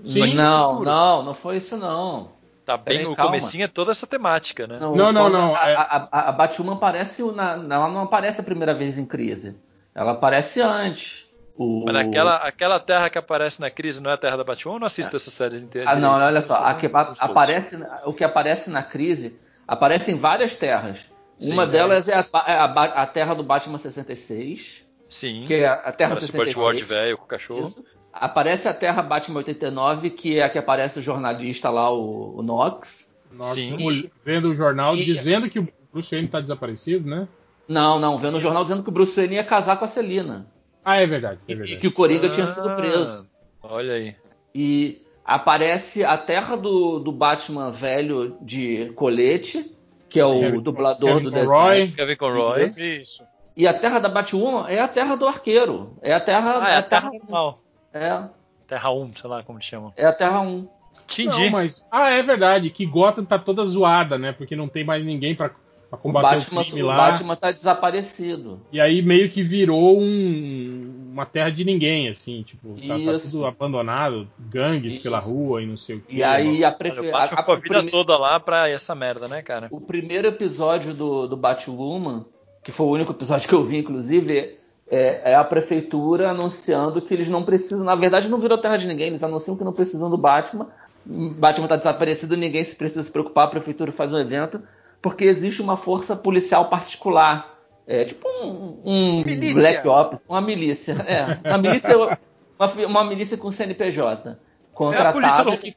Sim. 0.04 0.34
não, 0.34 0.82
não, 0.82 1.22
não 1.22 1.34
foi 1.34 1.56
isso 1.56 1.76
não. 1.76 2.36
Tá 2.66 2.76
bem, 2.76 2.98
Peraí, 2.98 3.06
o 3.06 3.16
calma. 3.16 3.30
comecinho 3.30 3.64
é 3.64 3.68
toda 3.68 3.92
essa 3.92 4.06
temática, 4.06 4.66
né? 4.66 4.76
Não, 4.78 4.94
não, 4.94 5.12
quando 5.12 5.32
não, 5.32 5.56
A, 5.56 5.68
é- 5.70 5.74
a, 5.74 6.08
a, 6.12 6.28
a 6.28 6.32
Batwoman 6.32 6.74
aparece 6.74 7.22
na, 7.32 7.52
ela 7.54 7.88
não 7.88 8.02
aparece 8.02 8.40
a 8.42 8.44
primeira 8.44 8.74
vez 8.74 8.98
em 8.98 9.06
crise. 9.06 9.56
Ela 9.94 10.12
aparece 10.12 10.60
antes. 10.60 11.26
O... 11.56 11.84
Mas 11.86 11.94
naquela 11.94 12.36
aquela 12.36 12.78
terra 12.78 13.08
que 13.08 13.16
aparece 13.18 13.58
na 13.60 13.70
crise 13.70 14.02
não 14.02 14.10
é 14.10 14.14
a 14.14 14.18
terra 14.18 14.36
da 14.36 14.44
Batwoman? 14.44 14.76
Eu 14.76 14.80
não 14.80 14.86
assisto 14.86 15.16
essa 15.16 15.30
série 15.30 15.56
inteira. 15.56 15.90
Ah, 15.90 15.96
não, 15.96 16.10
olha 16.12 16.42
só. 16.42 16.54
A 16.62 16.74
que- 16.74 16.86
a- 16.86 16.90
não 16.90 17.14
aparece, 17.18 17.78
o 18.04 18.12
que 18.12 18.22
aparece 18.22 18.68
na 18.68 18.82
crise 18.82 19.34
aparece 19.66 20.12
em 20.12 20.18
várias 20.18 20.54
terras. 20.54 21.06
Sim, 21.38 21.52
Uma 21.52 21.62
é. 21.62 21.66
delas 21.66 22.08
é 22.08 22.14
a, 22.14 22.26
é 22.46 22.58
a 22.58 22.66
Ba- 22.68 22.84
a 22.84 23.06
terra 23.06 23.34
do 23.34 23.42
Batman 23.42 23.78
66, 23.78 24.84
Sim. 25.08 25.44
que 25.46 25.54
é 25.54 25.66
a 25.68 25.92
Terra 25.92 26.14
Parece 26.14 26.30
o 26.30 26.32
66. 26.32 26.54
Burt 26.54 26.56
Ward 26.56 26.84
velho 26.84 27.16
com 27.18 27.24
o 27.24 27.28
cachorro. 27.28 27.62
Isso. 27.68 27.84
Aparece 28.12 28.66
a 28.68 28.74
Terra 28.74 29.00
Batman 29.02 29.38
89, 29.38 30.10
que 30.10 30.38
é 30.38 30.42
a 30.42 30.48
que 30.50 30.58
aparece 30.58 30.98
o 30.98 31.02
jornalista 31.02 31.70
lá, 31.70 31.90
o, 31.90 32.38
o 32.38 32.42
Knox. 32.42 33.08
Sim. 33.40 33.76
vendo 34.24 34.50
o 34.50 34.54
jornal 34.56 34.96
E- 34.96 35.04
dizendo 35.04 35.48
que 35.48 35.58
o 35.58 35.68
Bruce 35.92 36.10
Wayne 36.10 36.28
tá 36.28 36.40
desaparecido, 36.40 37.08
né? 37.08 37.28
Não, 37.68 37.98
não, 38.00 38.18
vendo 38.18 38.32
no 38.32 38.40
jornal 38.40 38.64
dizendo 38.64 38.82
que 38.82 38.88
o 38.88 38.92
Bruce 38.92 39.14
Wayne 39.14 39.34
ia 39.34 39.44
casar 39.44 39.76
com 39.78 39.84
a 39.84 39.88
Celina. 39.88 40.46
Ah, 40.84 40.96
é 40.96 41.06
verdade, 41.06 41.38
é 41.46 41.52
E, 41.52 41.52
e 41.52 41.54
verdade. 41.56 41.76
que 41.76 41.86
o 41.86 41.92
Coringa 41.92 42.28
tinha 42.30 42.46
sido 42.46 42.74
preso. 42.74 43.26
Ah, 43.62 43.68
Olha 43.74 43.92
aí. 43.92 44.16
E 44.54 45.02
aparece 45.24 46.02
a 46.02 46.16
terra 46.16 46.56
do, 46.56 46.98
do 46.98 47.12
Batman 47.12 47.70
velho 47.70 48.38
de 48.40 48.90
colete, 48.96 49.70
que 50.08 50.20
é 50.20 50.24
Sim. 50.24 50.56
o 50.56 50.60
dublador 50.60 51.08
Kevin 51.18 51.24
do 51.24 51.32
Conroy. 51.32 51.70
desenho. 51.78 51.92
Kevin 51.96 52.16
Conroy. 52.16 52.64
Isso. 52.66 52.82
Isso. 52.84 53.24
E 53.56 53.66
a 53.66 53.74
terra 53.74 53.98
da 53.98 54.08
Batwoman 54.08 54.66
é 54.68 54.78
a 54.80 54.86
terra 54.88 55.16
do 55.16 55.26
arqueiro. 55.26 55.96
É 56.00 56.14
a 56.14 56.20
terra. 56.20 56.60
Ah, 56.62 56.70
é 56.70 56.76
a 56.76 56.82
terra 56.82 57.10
normal. 57.10 57.60
É, 57.92 58.22
Terra 58.68 58.92
1, 58.92 59.12
sei 59.16 59.30
lá 59.30 59.42
como 59.42 59.60
chamam. 59.62 59.92
é 59.96 60.04
a 60.06 60.12
terra 60.12 60.40
1. 60.40 60.68
Entendi. 61.04 61.44
Não, 61.44 61.50
mas... 61.50 61.88
Ah, 61.90 62.10
é 62.10 62.22
verdade, 62.22 62.68
que 62.70 62.84
Gotham 62.84 63.24
tá 63.24 63.38
toda 63.38 63.64
zoada, 63.64 64.18
né? 64.18 64.30
Porque 64.32 64.54
não 64.54 64.68
tem 64.68 64.84
mais 64.84 65.04
ninguém 65.04 65.34
pra, 65.34 65.48
pra 65.48 65.56
O 65.92 65.96
combater 65.96 66.26
o, 66.36 66.38
Batman, 66.40 66.64
crime 66.64 66.82
o 66.82 66.86
lá. 66.86 66.96
Batman 66.96 67.34
tá 67.36 67.50
desaparecido. 67.50 68.60
E 68.70 68.78
aí 68.80 69.00
meio 69.00 69.30
que 69.30 69.42
virou 69.42 69.98
um- 69.98 70.77
uma 71.12 71.26
terra 71.26 71.50
de 71.50 71.64
ninguém, 71.64 72.08
assim, 72.08 72.42
tipo, 72.42 72.74
tá, 72.86 72.94
tá 72.98 73.18
tudo 73.18 73.46
abandonado, 73.46 74.28
gangues 74.38 74.94
Isso. 74.94 75.02
pela 75.02 75.18
rua 75.18 75.62
e 75.62 75.66
não 75.66 75.76
sei 75.76 75.96
o 75.96 76.00
que. 76.00 76.16
E 76.16 76.22
aí 76.22 76.64
a 76.64 76.70
prefe... 76.72 77.00
o 77.00 77.10
Batman 77.10 77.38
a- 77.40 77.44
a 77.46 77.52
o 77.52 77.56
vida 77.56 77.74
prime- 77.76 77.90
toda 77.90 78.16
lá 78.16 78.38
pra 78.38 78.68
essa 78.68 78.94
merda, 78.94 79.26
né, 79.28 79.42
cara? 79.42 79.68
O 79.70 79.80
primeiro 79.80 80.28
episódio 80.28 80.94
do, 80.94 81.26
do 81.26 81.36
Batwoman, 81.36 82.24
que 82.62 82.70
foi 82.72 82.86
o 82.86 82.90
único 82.90 83.12
episódio 83.12 83.48
que 83.48 83.54
eu 83.54 83.64
vi, 83.64 83.78
inclusive, 83.78 84.56
é, 84.90 85.32
é 85.32 85.34
a 85.34 85.44
prefeitura 85.44 86.30
anunciando 86.30 87.00
que 87.02 87.12
eles 87.14 87.28
não 87.28 87.42
precisam. 87.42 87.84
Na 87.84 87.94
verdade, 87.94 88.28
não 88.28 88.38
virou 88.38 88.58
terra 88.58 88.76
de 88.76 88.86
ninguém, 88.86 89.08
eles 89.08 89.22
anunciam 89.22 89.56
que 89.56 89.64
não 89.64 89.72
precisam 89.72 90.08
do 90.10 90.16
Batman. 90.18 90.68
Batman 91.04 91.64
está 91.64 91.76
desaparecido, 91.76 92.36
ninguém 92.36 92.62
se 92.64 92.76
precisa 92.76 93.02
se 93.02 93.10
preocupar, 93.10 93.44
a 93.44 93.50
prefeitura 93.50 93.92
faz 93.92 94.12
um 94.12 94.18
evento, 94.18 94.60
porque 95.00 95.24
existe 95.24 95.62
uma 95.62 95.76
força 95.76 96.14
policial 96.14 96.68
particular. 96.68 97.57
É 97.88 98.04
tipo 98.04 98.28
um, 98.28 98.80
um 98.84 99.24
Milícia. 99.24 99.54
Black 99.54 99.88
Ops, 99.88 100.18
uma 100.28 100.40
milícia. 100.42 100.94
É, 101.08 101.48
uma 101.48 101.56
milícia, 101.58 101.96
uma, 101.96 102.86
uma 102.86 103.04
milícia 103.04 103.36
com 103.38 103.50
CNPJ. 103.50 104.30
É 104.30 104.36
Contratada 104.74 105.50
do 105.52 105.56
que, 105.56 105.74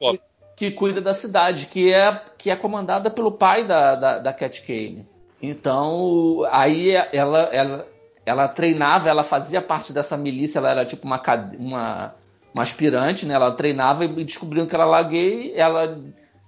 que 0.58 0.72
cuida 0.72 1.00
da 1.00 1.14
cidade, 1.14 1.68
que 1.68 1.92
é, 1.92 2.22
que 2.38 2.50
é 2.52 2.56
comandada 2.56 3.10
pelo 3.10 3.32
pai 3.32 3.64
da, 3.64 3.96
da, 3.96 4.20
da 4.20 4.34
Cat 4.34 4.62
Kane. 4.62 5.08
Então, 5.42 6.46
aí 6.52 6.92
ela, 7.14 7.50
ela, 7.52 7.88
ela 8.26 8.48
treinava, 8.48 9.10
ela 9.10 9.24
fazia 9.24 9.62
parte 9.62 9.92
dessa 9.94 10.16
milícia, 10.18 10.60
ela 10.60 10.70
era 10.72 10.86
tipo 10.86 11.08
uma, 11.08 11.20
uma, 11.58 12.16
uma 12.54 12.64
aspirante, 12.64 13.26
né? 13.26 13.34
Ela 13.34 13.52
treinava 13.54 14.04
e 14.06 14.24
descobriram 14.24 14.68
que 14.68 14.76
ela 14.76 14.98
era 15.00 15.08
gay, 15.08 15.54
ela... 15.56 15.98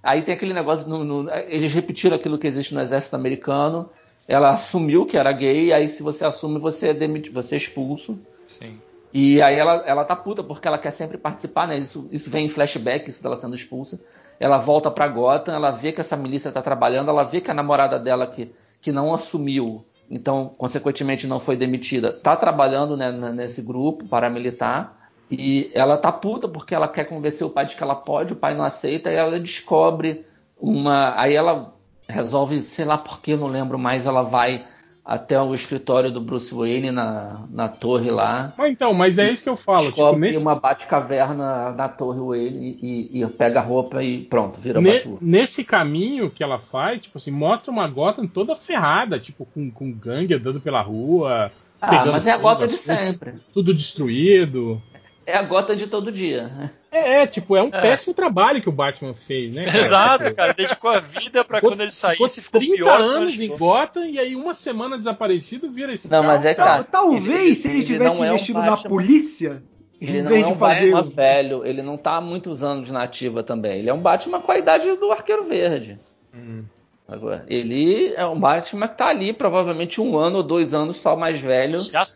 Aí 0.02 0.20
tem 0.20 0.34
aquele 0.34 0.52
negócio, 0.52 0.86
no, 0.88 1.02
no- 1.02 1.30
eles 1.48 1.72
repetiram 1.72 2.14
aquilo 2.16 2.38
que 2.38 2.46
existe 2.46 2.74
no 2.74 2.80
exército 2.82 3.16
americano, 3.16 3.88
ela 4.26 4.50
assumiu 4.50 5.04
que 5.06 5.16
era 5.16 5.32
gay, 5.32 5.72
aí 5.72 5.88
se 5.88 6.02
você 6.02 6.24
assume, 6.24 6.58
você 6.58 6.88
é, 6.88 6.94
demiti- 6.94 7.30
você 7.30 7.54
é 7.54 7.58
expulso. 7.58 8.18
Sim. 8.46 8.80
E 9.12 9.40
aí 9.40 9.56
ela, 9.56 9.84
ela 9.86 10.04
tá 10.04 10.16
puta 10.16 10.42
porque 10.42 10.66
ela 10.66 10.78
quer 10.78 10.90
sempre 10.90 11.16
participar, 11.16 11.68
né? 11.68 11.78
Isso, 11.78 12.08
isso 12.10 12.30
vem 12.30 12.46
em 12.46 12.50
flashback, 12.50 13.08
isso 13.08 13.22
dela 13.22 13.36
sendo 13.36 13.54
expulsa. 13.54 14.00
Ela 14.40 14.58
volta 14.58 14.90
pra 14.90 15.06
Gotham, 15.06 15.54
ela 15.54 15.70
vê 15.70 15.92
que 15.92 16.00
essa 16.00 16.16
milícia 16.16 16.50
tá 16.50 16.60
trabalhando, 16.60 17.10
ela 17.10 17.22
vê 17.22 17.40
que 17.40 17.50
a 17.50 17.54
namorada 17.54 17.98
dela 17.98 18.26
que, 18.26 18.52
que 18.80 18.90
não 18.90 19.14
assumiu, 19.14 19.84
então, 20.10 20.48
consequentemente, 20.58 21.26
não 21.26 21.40
foi 21.40 21.56
demitida, 21.56 22.12
tá 22.12 22.36
trabalhando 22.36 22.96
né, 22.96 23.10
nesse 23.32 23.62
grupo 23.62 24.06
paramilitar. 24.06 24.96
E 25.30 25.70
ela 25.74 25.96
tá 25.96 26.12
puta 26.12 26.46
porque 26.46 26.74
ela 26.74 26.86
quer 26.86 27.04
convencer 27.04 27.46
o 27.46 27.50
pai 27.50 27.66
de 27.66 27.76
que 27.76 27.82
ela 27.82 27.94
pode, 27.94 28.34
o 28.34 28.36
pai 28.36 28.54
não 28.54 28.64
aceita, 28.64 29.10
e 29.10 29.14
ela 29.14 29.40
descobre 29.40 30.24
uma. 30.60 31.14
Aí 31.18 31.34
ela 31.34 31.72
resolve, 32.08 32.64
sei 32.64 32.84
lá 32.84 32.98
por 32.98 33.20
que, 33.20 33.32
eu 33.32 33.38
não 33.38 33.46
lembro 33.48 33.78
mais, 33.78 34.06
ela 34.06 34.22
vai 34.22 34.64
até 35.04 35.38
o 35.40 35.54
escritório 35.54 36.10
do 36.10 36.18
Bruce 36.20 36.54
Wayne 36.54 36.90
na, 36.90 37.46
na 37.50 37.68
torre 37.68 38.10
lá. 38.10 38.54
Mas 38.56 38.70
então, 38.70 38.94
mas 38.94 39.18
é 39.18 39.30
isso 39.30 39.42
que 39.42 39.50
eu 39.50 39.56
falo. 39.56 39.90
Tipo, 39.90 40.16
nesse, 40.16 40.38
uma 40.38 40.54
Batcaverna 40.54 41.72
na 41.72 41.88
Torre 41.90 42.20
Wayne 42.20 42.78
e, 42.80 43.22
e 43.22 43.26
pega 43.26 43.60
a 43.60 43.62
roupa 43.62 44.02
e 44.02 44.22
pronto, 44.22 44.58
vira 44.58 44.80
ne- 44.80 45.02
nesse 45.20 45.62
caminho 45.62 46.30
que 46.30 46.42
ela 46.42 46.58
faz, 46.58 47.02
tipo 47.02 47.18
assim, 47.18 47.30
mostra 47.30 47.70
uma 47.70 47.86
Gotham 47.86 48.26
toda 48.26 48.56
ferrada, 48.56 49.18
tipo, 49.20 49.44
com, 49.44 49.70
com 49.70 49.92
gangue 49.92 50.34
andando 50.34 50.58
pela 50.60 50.80
rua. 50.80 51.50
Ah, 51.82 52.06
mas 52.06 52.26
é 52.26 52.30
a 52.32 52.38
gota 52.38 52.66
de 52.66 52.78
sempre. 52.78 53.34
Tudo 53.52 53.74
destruído. 53.74 54.80
É 55.26 55.36
a 55.36 55.42
gota 55.42 55.76
de 55.76 55.86
todo 55.86 56.10
dia. 56.10 56.48
né? 56.48 56.70
É, 56.94 57.22
é, 57.22 57.26
tipo, 57.26 57.56
é 57.56 57.62
um 57.62 57.68
É. 57.72 57.80
péssimo 57.80 58.14
trabalho 58.14 58.62
que 58.62 58.68
o 58.68 58.72
Batman 58.72 59.12
fez, 59.14 59.52
né? 59.52 59.64
cara? 59.66 59.78
Exato, 59.78 60.34
cara. 60.34 60.52
Dedicou 60.54 60.90
a 60.90 61.00
vida 61.00 61.44
pra 61.44 61.56
Ficou- 61.58 61.70
quando 61.72 61.80
ele 61.80 61.92
saísse, 61.92 62.40
ficou 62.40 62.60
30 62.60 62.76
pior 62.76 62.96
que 62.96 63.02
anos 63.02 63.40
em. 63.40 63.48
Gotham 63.56 64.04
e 64.06 64.18
aí 64.18 64.36
uma 64.36 64.54
semana 64.54 64.96
desaparecido 64.96 65.70
vira 65.70 65.92
esse 65.92 66.10
Não, 66.10 66.22
mas 66.22 66.44
é 66.44 66.54
cara. 66.54 66.70
cara. 66.70 66.84
Tal- 66.84 67.10
talvez 67.10 67.26
ele- 67.40 67.54
se 67.56 67.68
ele 67.68 67.78
ele 67.78 67.86
tivesse 67.86 68.16
é 68.16 68.20
um 68.22 68.26
investido 68.26 68.60
na 68.60 68.76
polícia, 68.76 69.62
Ele 70.00 70.18
em 70.18 70.22
não 70.22 70.28
vez 70.30 70.42
é 70.42 70.46
de 70.46 70.52
um 70.52 70.56
fazer. 70.56 70.90
Batman 70.92 71.10
velho, 71.14 71.66
ele 71.66 71.82
não 71.82 71.96
tá 71.96 72.16
há 72.16 72.20
muitos 72.20 72.62
anos 72.62 72.86
de 72.86 72.92
nativa 72.92 73.42
também. 73.42 73.78
Ele 73.80 73.90
é 73.90 73.94
um 73.94 74.00
Batman 74.00 74.40
com 74.40 74.52
a 74.52 74.58
idade 74.58 74.84
do 74.96 75.10
Arqueiro 75.10 75.44
Verde. 75.44 75.98
Hum. 76.34 76.64
Agora, 77.06 77.44
ele 77.48 78.14
é 78.16 78.24
um 78.24 78.38
Batman 78.40 78.88
que 78.88 78.96
tá 78.96 79.08
ali, 79.08 79.32
provavelmente 79.32 80.00
um 80.00 80.16
ano 80.16 80.38
ou 80.38 80.42
dois 80.42 80.72
anos 80.72 80.96
só 80.96 81.14
mais 81.14 81.38
velho. 81.38 81.78
Já- 81.80 82.06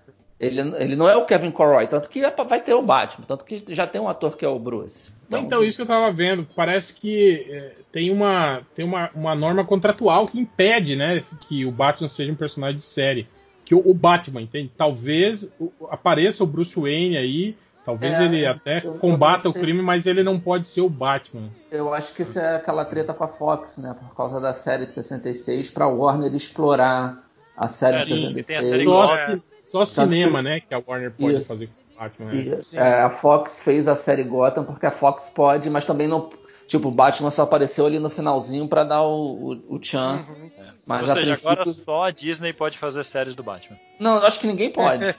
Ele, 0.40 0.60
ele 0.76 0.94
não 0.94 1.08
é 1.08 1.16
o 1.16 1.24
Kevin 1.24 1.50
Conroy, 1.50 1.86
tanto 1.88 2.08
que 2.08 2.24
é 2.24 2.30
vai 2.44 2.60
ter 2.60 2.72
o 2.74 2.82
Batman, 2.82 3.24
tanto 3.26 3.44
que 3.44 3.62
já 3.74 3.86
tem 3.86 4.00
um 4.00 4.08
ator 4.08 4.36
que 4.36 4.44
é 4.44 4.48
o 4.48 4.58
Bruce. 4.58 5.10
Mas 5.28 5.42
então, 5.42 5.62
isso 5.64 5.76
que 5.76 5.82
eu 5.82 5.86
tava 5.86 6.10
vendo, 6.12 6.46
parece 6.54 6.98
que 7.00 7.44
é, 7.50 7.72
tem, 7.90 8.10
uma, 8.10 8.62
tem 8.74 8.84
uma, 8.84 9.10
uma 9.14 9.34
norma 9.34 9.64
contratual 9.64 10.28
que 10.28 10.38
impede, 10.38 10.94
né, 10.94 11.22
que 11.48 11.66
o 11.66 11.72
Batman 11.72 12.08
seja 12.08 12.30
um 12.32 12.36
personagem 12.36 12.76
de 12.78 12.84
série. 12.84 13.26
Que 13.64 13.74
o, 13.74 13.82
o 13.84 13.92
Batman, 13.92 14.40
entende? 14.40 14.70
Talvez 14.76 15.52
o- 15.60 15.70
apareça 15.90 16.42
o 16.42 16.46
Bruce 16.46 16.78
Wayne 16.80 17.18
aí, 17.18 17.56
talvez 17.84 18.18
É, 18.18 18.24
ele 18.24 18.46
até 18.46 18.78
eu- 18.78 18.94
eu 18.94 18.98
combata 18.98 19.42
não 19.44 19.50
o 19.50 19.54
crime, 19.54 19.82
mas 19.82 20.06
ele 20.06 20.22
não 20.22 20.38
pode 20.40 20.66
ser 20.68 20.80
o 20.80 20.88
Batman. 20.88 21.50
Eu 21.70 21.92
acho 21.92 22.14
que 22.14 22.22
isso 22.22 22.38
é 22.38 22.56
aquela 22.56 22.84
treta 22.84 23.12
com 23.12 23.24
a 23.24 23.28
Fox, 23.28 23.76
né? 23.76 23.94
Por 24.00 24.14
causa 24.14 24.40
da 24.40 24.54
série 24.54 24.86
de 24.86 24.94
66, 24.94 25.68
pra 25.68 25.86
Warner 25.86 26.32
explorar 26.34 27.22
a 27.54 27.68
série 27.68 27.96
É, 27.98 28.04
de 28.06 28.14
sim, 28.14 28.32
tem 28.44 28.56
a 28.56 28.62
66. 28.62 28.68
série 28.70 29.32
se- 29.36 29.42
só 29.70 29.84
cinema, 29.84 30.42
né, 30.42 30.60
que 30.60 30.74
a 30.74 30.82
Warner 30.84 31.12
pode 31.12 31.36
Isso. 31.36 31.48
fazer 31.48 31.66
com 31.68 31.72
o 31.72 32.00
Batman. 32.00 32.26
né? 32.32 32.60
E, 32.72 32.76
é, 32.76 33.00
a 33.02 33.10
Fox 33.10 33.60
fez 33.60 33.86
a 33.88 33.94
série 33.96 34.24
Gotham 34.24 34.64
porque 34.64 34.86
a 34.86 34.90
Fox 34.90 35.24
pode, 35.34 35.68
mas 35.70 35.84
também 35.84 36.06
não. 36.08 36.30
Tipo, 36.66 36.88
o 36.88 36.92
Batman 36.92 37.30
só 37.30 37.42
apareceu 37.42 37.86
ali 37.86 37.98
no 37.98 38.10
finalzinho 38.10 38.68
pra 38.68 38.84
dar 38.84 39.02
o, 39.02 39.24
o, 39.52 39.74
o 39.76 39.78
Tchan. 39.78 40.24
Uhum. 40.28 40.50
Mas 40.84 41.04
Ou 41.06 41.10
a 41.10 41.14
seja, 41.14 41.26
princípio. 41.26 41.50
agora 41.52 41.66
só 41.70 42.04
a 42.04 42.10
Disney 42.10 42.52
pode 42.52 42.76
fazer 42.76 43.04
séries 43.04 43.34
do 43.34 43.42
Batman. 43.42 43.78
Não, 43.98 44.16
eu 44.16 44.26
acho 44.26 44.38
que 44.40 44.46
ninguém 44.46 44.70
pode. 44.70 45.04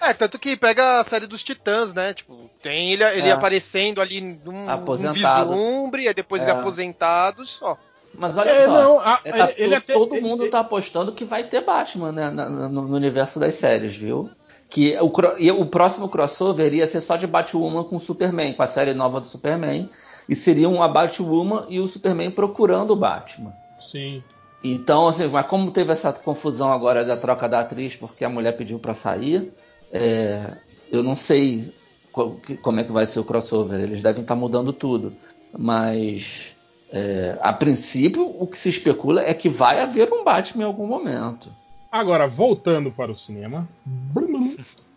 É, 0.00 0.12
tanto 0.12 0.36
que 0.36 0.56
pega 0.56 0.98
a 0.98 1.04
série 1.04 1.28
dos 1.28 1.44
Titãs, 1.44 1.94
né? 1.94 2.12
Tipo, 2.12 2.50
tem 2.60 2.92
ele, 2.92 3.04
ele 3.04 3.28
É. 3.28 3.30
aparecendo 3.30 4.00
ali 4.00 4.20
num, 4.20 4.66
num 4.66 5.12
vislumbre, 5.12 6.08
aí 6.08 6.14
depois 6.14 6.42
É. 6.42 6.50
ele 6.50 6.58
aposentado 6.58 7.44
só. 7.44 7.78
Mas 8.14 8.36
olha 8.36 8.50
É, 8.50 8.64
só. 8.66 8.72
não, 8.72 9.00
a- 9.00 9.20
é, 9.24 9.32
tá 9.32 9.52
ele 9.56 9.70
to- 9.70 9.76
até- 9.76 9.92
todo 9.94 10.14
ele- 10.16 10.26
mundo 10.28 10.48
tá 10.50 10.60
apostando 10.60 11.12
que 11.12 11.24
vai 11.24 11.44
ter 11.44 11.60
Batman 11.62 12.12
né, 12.12 12.30
na- 12.30 12.48
no, 12.48 12.68
no 12.88 12.96
universo 12.96 13.38
das 13.38 13.54
séries, 13.54 13.94
viu? 13.96 14.30
Que 14.68 14.96
o, 15.00 15.12
e 15.38 15.50
o 15.50 15.66
próximo 15.66 16.08
crossover 16.08 16.72
ia 16.74 16.86
ser 16.86 17.00
só 17.00 17.16
de 17.16 17.26
Batwoman 17.26 17.82
com 17.84 17.96
o 17.96 18.00
Superman, 18.00 18.52
com 18.52 18.62
a 18.62 18.66
série 18.66 18.94
nova 18.94 19.20
do 19.20 19.26
Superman. 19.26 19.88
E 20.28 20.34
seriam 20.36 20.80
a 20.82 20.86
Batwoman 20.86 21.66
e 21.68 21.80
o 21.80 21.88
Superman 21.88 22.30
procurando 22.30 22.92
o 22.92 22.96
Batman. 22.96 23.52
Sim. 23.80 24.22
Então, 24.62 25.08
assim, 25.08 25.26
mas 25.26 25.46
como 25.46 25.70
teve 25.72 25.92
essa 25.92 26.12
confusão 26.12 26.70
agora 26.72 27.04
da 27.04 27.16
troca 27.16 27.48
da 27.48 27.60
atriz, 27.60 27.96
porque 27.96 28.24
a 28.24 28.28
mulher 28.28 28.56
pediu 28.56 28.78
pra 28.78 28.94
sair, 28.94 29.52
é, 29.90 30.52
eu 30.92 31.02
não 31.02 31.16
sei 31.16 31.72
como 32.12 32.78
é 32.78 32.84
que 32.84 32.92
vai 32.92 33.06
ser 33.06 33.18
o 33.18 33.24
crossover. 33.24 33.80
Eles 33.80 34.02
devem 34.02 34.22
estar 34.22 34.36
mudando 34.36 34.72
tudo. 34.72 35.14
Mas, 35.58 36.54
é, 36.92 37.38
a 37.40 37.52
princípio, 37.52 38.26
o 38.26 38.46
que 38.46 38.58
se 38.58 38.68
especula 38.68 39.22
é 39.22 39.32
que 39.32 39.48
vai 39.48 39.80
haver 39.80 40.12
um 40.12 40.24
Batman 40.24 40.64
em 40.64 40.66
algum 40.66 40.86
momento. 40.86 41.50
Agora, 41.90 42.26
voltando 42.26 42.90
para 42.90 43.10
o 43.10 43.16
cinema. 43.16 43.68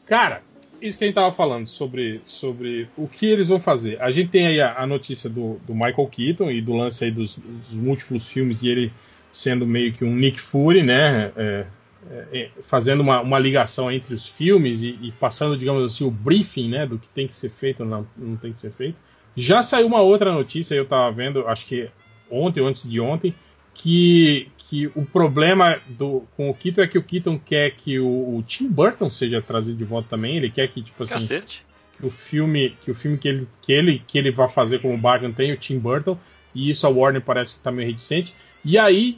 Cara, 0.06 0.42
isso 0.82 0.98
que 0.98 1.06
a 1.06 1.08
gente 1.08 1.16
tava 1.16 1.32
falando 1.32 1.66
sobre, 1.66 2.22
sobre 2.26 2.90
o 2.98 3.08
que 3.08 3.26
eles 3.26 3.48
vão 3.48 3.60
fazer. 3.60 4.02
A 4.02 4.12
gente 4.12 4.30
tem 4.30 4.48
aí 4.48 4.60
a, 4.60 4.76
a 4.76 4.86
notícia 4.86 5.30
do, 5.30 5.60
do, 5.66 5.74
Michael 5.74 6.08
Keaton 6.08 6.52
e 6.52 6.62
do 6.62 6.74
lance 6.74 7.06
aí 7.06 7.12
dos, 7.12 7.38
dos, 7.38 7.74
múltiplos 7.74 8.28
filmes 8.28 8.62
e 8.64 8.68
ele 8.68 8.94
sendo 9.32 9.66
meio 9.66 9.94
que 9.94 10.04
um 10.04 10.16
Nick 10.16 10.40
Fury, 10.40 10.84
né? 10.84 11.32
É, 11.36 11.66
é, 12.12 12.28
é, 12.34 12.50
fazendo 12.62 13.00
uma, 13.00 13.22
uma, 13.22 13.40
ligação 13.40 13.90
entre 13.90 14.14
os 14.14 14.28
filmes 14.28 14.84
e, 14.84 15.00
e, 15.02 15.12
passando, 15.14 15.58
digamos 15.58 15.84
assim, 15.86 16.04
o 16.04 16.12
briefing, 16.12 16.70
né? 16.70 16.86
Do 16.86 17.00
que 17.00 17.08
tem 17.08 17.28
que 17.28 17.36
ser 17.36 17.50
feito 17.50 17.84
ou 17.84 17.90
não, 17.90 18.06
não 18.18 18.36
tem 18.36 18.52
que 18.52 18.60
ser 18.60 18.72
feito. 18.72 19.02
Já 19.36 19.64
saiu 19.64 19.88
uma 19.88 20.02
outra 20.02 20.32
notícia, 20.32 20.76
eu 20.76 20.86
tava 20.86 21.12
vendo, 21.12 21.48
acho 21.48 21.66
que 21.66 21.90
ontem 22.30 22.62
ou 22.62 22.68
antes 22.68 22.90
de 22.90 23.00
ontem, 23.00 23.34
que, 23.74 24.50
que 24.58 24.88
o 24.96 25.04
problema 25.06 25.82
do, 25.88 26.24
com 26.38 26.50
o 26.50 26.54
Keaton 26.54 26.82
é 26.82 26.88
que 26.88 26.98
o 26.98 27.04
Keaton 27.04 27.40
quer 27.40 27.72
que 27.72 28.00
o, 28.00 28.38
o 28.38 28.44
Tim 28.46 28.68
Burton 28.68 29.10
seja 29.10 29.42
trazido 29.42 29.78
de 29.78 29.84
volta 29.84 30.10
também. 30.10 30.38
Ele 30.38 30.50
quer 30.50 30.68
que, 30.68 30.82
tipo 30.82 31.04
assim. 31.04 31.14
Cacete. 31.14 31.66
Que 31.98 32.06
o 32.06 32.10
filme, 32.10 32.76
que 32.82 32.92
o 32.92 32.96
filme 32.96 33.18
que 33.18 33.28
ele, 33.28 33.48
que 33.62 33.72
ele, 33.72 34.04
que 34.06 34.18
ele 34.18 34.32
vai 34.32 34.50
fazer 34.50 34.80
como 34.80 34.98
Batman 34.98 35.32
tenha 35.32 35.54
o 35.54 35.58
Tim 35.58 35.78
Burton. 35.78 36.18
E 36.54 36.70
isso 36.70 36.86
a 36.86 36.90
Warner 36.90 37.22
parece 37.22 37.56
que 37.56 37.62
tá 37.62 37.72
meio 37.72 37.88
reticente. 37.88 38.34
E 38.64 38.78
aí, 38.78 39.18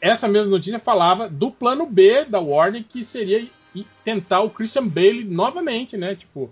essa 0.00 0.28
mesma 0.28 0.50
notícia 0.50 0.78
falava 0.78 1.28
do 1.28 1.50
plano 1.50 1.86
B 1.86 2.24
da 2.24 2.40
Warner, 2.40 2.84
que 2.86 3.04
seria 3.04 3.44
tentar 4.04 4.40
o 4.40 4.50
Christian 4.50 4.86
Bale 4.86 5.24
novamente, 5.24 5.96
né? 5.96 6.14
Tipo, 6.14 6.50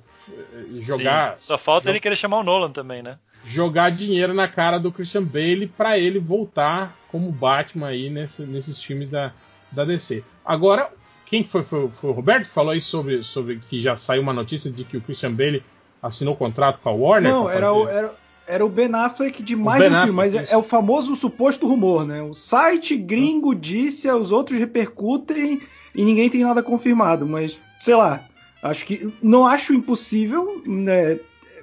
jogar. 0.73 1.33
Sim. 1.33 1.37
Só 1.41 1.59
falta 1.59 1.91
ele 1.91 2.01
querer 2.01 2.17
chamar 2.17 2.39
o 2.39 2.45
Nolan 2.45 2.71
também, 2.71 3.03
né? 3.03 3.19
Jogar 3.45 3.91
dinheiro 3.91 4.35
na 4.35 4.49
cara 4.49 4.79
do 4.79 4.91
Christian 4.91 5.23
Bale 5.23 5.67
para 5.67 5.99
ele 5.99 6.19
voltar 6.19 6.97
como 7.09 7.31
Batman 7.31 7.89
aí 7.89 8.11
nesse, 8.11 8.43
nesses 8.45 8.83
filmes 8.83 9.09
da, 9.09 9.33
da 9.71 9.85
DC. 9.85 10.25
Agora, 10.45 10.91
quem 11.25 11.45
foi, 11.45 11.63
foi, 11.63 11.89
foi, 11.89 12.11
o 12.11 12.13
Roberto 12.13 12.47
que 12.47 12.53
falou 12.53 12.73
aí 12.73 12.81
sobre, 12.81 13.23
sobre 13.23 13.61
que 13.69 13.81
já 13.81 13.97
saiu 13.97 14.23
uma 14.23 14.33
notícia 14.33 14.71
de 14.71 14.85
que 14.85 14.97
o 14.97 15.01
Christian 15.01 15.33
Bale 15.33 15.63
assinou 16.03 16.37
contrato 16.37 16.81
com 16.81 16.89
a 16.89 16.93
Warner? 16.93 17.33
Não, 17.33 17.51
era 17.51 17.73
o, 17.73 17.89
era, 17.89 18.15
era 18.47 18.65
o 18.65 18.69
Ben 18.69 18.95
Affleck 18.95 19.43
de 19.43 19.57
mais 19.57 19.83
um 19.83 19.97
filme, 19.97 20.13
mas 20.13 20.35
é, 20.35 20.47
é, 20.51 20.57
o 20.57 20.63
famoso 20.63 21.17
suposto 21.17 21.67
rumor, 21.67 22.07
né? 22.07 22.23
O 22.23 22.35
site 22.35 22.97
gringo 22.97 23.55
disse, 23.55 24.11
os 24.11 24.31
outros 24.31 24.59
repercutem 24.59 25.61
e 25.95 26.05
ninguém 26.05 26.31
tem 26.31 26.43
nada 26.43 26.63
confirmado, 26.63 27.27
mas 27.27 27.59
sei 27.81 27.95
lá, 27.95 28.25
acho 28.67 28.85
que 28.87 29.13
não 29.23 29.47
acho 29.47 29.75
impossível, 29.75 30.63
né? 30.67 31.19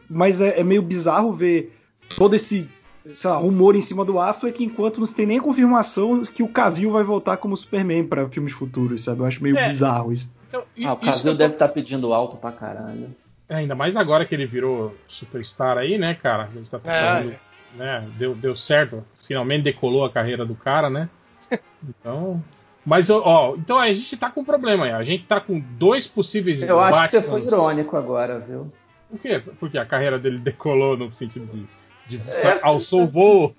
Mas 0.10 0.42
é, 0.42 0.60
é 0.60 0.64
meio 0.64 0.82
bizarro 0.82 1.32
ver 1.32 1.76
todo 2.18 2.36
esse 2.36 2.70
sei 3.14 3.30
lá, 3.30 3.38
rumor 3.38 3.76
em 3.76 3.82
cima 3.82 4.06
do 4.06 4.20
Affleck, 4.20 4.64
enquanto 4.64 5.00
não 5.00 5.06
se 5.06 5.16
tem 5.16 5.26
nem 5.26 5.40
confirmação 5.40 6.26
que 6.26 6.42
o 6.42 6.48
Cavill 6.48 6.92
vai 6.92 7.04
voltar 7.04 7.38
como 7.38 7.58
Superman 7.58 8.08
para 8.08 8.30
filmes 8.30 8.54
futuros, 8.54 9.04
sabe? 9.04 9.22
Eu 9.22 9.26
acho 9.26 9.44
meio 9.44 9.58
é. 9.58 9.68
bizarro 9.68 10.14
isso. 10.14 10.32
Então, 10.48 10.64
ah, 10.86 10.94
o 10.94 10.98
Cavill 10.98 11.32
tô... 11.32 11.38
deve 11.38 11.54
estar 11.54 11.68
tá 11.68 11.74
pedindo 11.74 12.14
alto 12.14 12.38
pra 12.38 12.52
caralho. 12.52 13.14
É, 13.50 13.56
ainda 13.56 13.76
mais 13.76 13.96
agora 13.96 14.26
que 14.26 14.34
ele 14.34 14.46
virou 14.46 14.96
superstar 15.08 15.78
aí, 15.78 15.98
né, 15.98 16.14
cara? 16.14 16.50
Gente 16.54 16.70
tá 16.70 16.80
é. 16.86 17.02
fazendo, 17.02 17.36
né? 17.76 18.10
Deu, 18.18 18.34
deu 18.36 18.56
certo. 18.56 19.04
Finalmente 19.18 19.64
decolou 19.64 20.06
a 20.06 20.10
carreira 20.10 20.46
do 20.46 20.56
cara, 20.56 20.90
né? 20.90 21.10
Então. 21.86 22.42
Mas, 22.86 23.10
ó, 23.10 23.56
então 23.58 23.80
a 23.80 23.88
gente 23.94 24.18
tá 24.18 24.30
com 24.30 24.42
um 24.42 24.46
problema 24.46 24.86
aí. 24.86 24.92
A 24.92 25.04
gente 25.04 25.26
tá 25.26 25.40
com 25.40 25.60
dois 25.60 26.08
possíveis. 26.08 26.62
Eu 26.62 26.80
acho 26.80 27.10
que 27.10 27.22
você 27.22 27.22
foi 27.22 27.44
irônico 27.44 27.96
agora, 27.96 28.40
viu? 28.40 28.72
Por 29.10 29.20
quê? 29.20 29.42
Porque 29.60 29.78
a 29.78 29.86
carreira 29.86 30.20
dele 30.20 30.40
decolou 30.40 30.98
no 30.98 31.12
sentido 31.14 31.46
de 31.46 31.66
de, 32.08 32.18
é, 32.18 32.60
alçou 32.62 33.04
o 33.04 33.08
voo. 33.08 33.56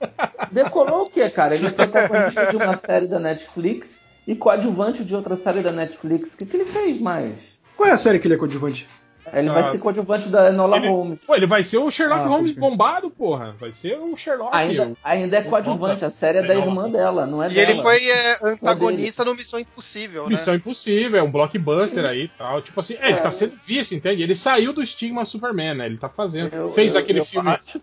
Decolou 0.51 1.03
o 1.05 1.11
quê, 1.11 1.29
cara? 1.31 1.55
Ele 1.55 1.67
é 1.67 1.71
protagonista 1.71 2.47
de 2.47 2.57
uma 2.57 2.77
série 2.77 3.07
da 3.07 3.19
Netflix 3.19 4.01
e 4.27 4.35
coadjuvante 4.35 5.05
de 5.05 5.15
outra 5.15 5.37
série 5.37 5.61
da 5.61 5.73
Netflix. 5.73 6.35
O 6.35 6.39
que, 6.39 6.47
que 6.47 6.57
ele 6.57 6.71
fez 6.71 7.01
mais? 7.01 7.39
Qual 7.77 7.89
é 7.89 7.93
a 7.93 7.99
série 7.99 8.19
que 8.19 8.27
ele 8.27 8.35
é 8.35 8.39
coadjuvante? 8.39 8.87
Ele 9.33 9.49
ah, 9.49 9.53
vai 9.53 9.71
ser 9.71 9.79
coadjuvante 9.79 10.29
da 10.29 10.49
Enola 10.49 10.77
ele, 10.77 10.89
Holmes. 10.89 11.21
Pô, 11.25 11.35
ele 11.35 11.47
vai 11.47 11.65
ser 11.65 11.79
o 11.79 11.91
Sherlock 11.91 12.23
ah, 12.23 12.27
Holmes 12.27 12.53
bombado, 12.53 13.11
porra. 13.11 13.55
Vai 13.59 13.73
ser 13.73 13.99
o 13.99 14.17
Sherlock. 14.17 14.55
Ainda, 14.55 14.93
ainda 15.03 15.37
é 15.39 15.43
coadjuvante, 15.43 16.05
a 16.05 16.11
série 16.11 16.39
é 16.39 16.43
da 16.43 16.55
irmã 16.55 16.91
dela, 16.91 17.27
não 17.27 17.43
é 17.43 17.51
e 17.51 17.55
dela. 17.55 17.69
E 17.69 17.73
ele 17.73 17.83
foi 17.83 18.09
é, 18.09 18.39
antagonista 18.43 19.25
no 19.25 19.35
Missão 19.35 19.59
Impossível, 19.59 20.25
né? 20.25 20.31
Missão 20.31 20.55
Impossível, 20.55 21.19
é 21.19 21.23
um 21.23 21.31
blockbuster 21.31 22.09
aí 22.09 22.25
e 22.25 22.29
tal. 22.29 22.61
Tipo 22.61 22.81
assim, 22.81 22.97
é, 23.01 23.09
ele 23.09 23.19
tá 23.19 23.31
sendo 23.31 23.57
visto, 23.65 23.95
entende? 23.95 24.23
Ele 24.23 24.37
saiu 24.37 24.73
do 24.73 24.83
estigma 24.83 25.25
Superman, 25.25 25.75
né? 25.75 25.87
Ele 25.87 25.97
tá 25.97 26.09
fazendo. 26.09 26.53
Eu, 26.55 26.71
Fez 26.71 26.95
eu, 26.95 27.01
aquele 27.01 27.21
eu 27.21 27.25
filme. 27.25 27.51
Acho... 27.51 27.81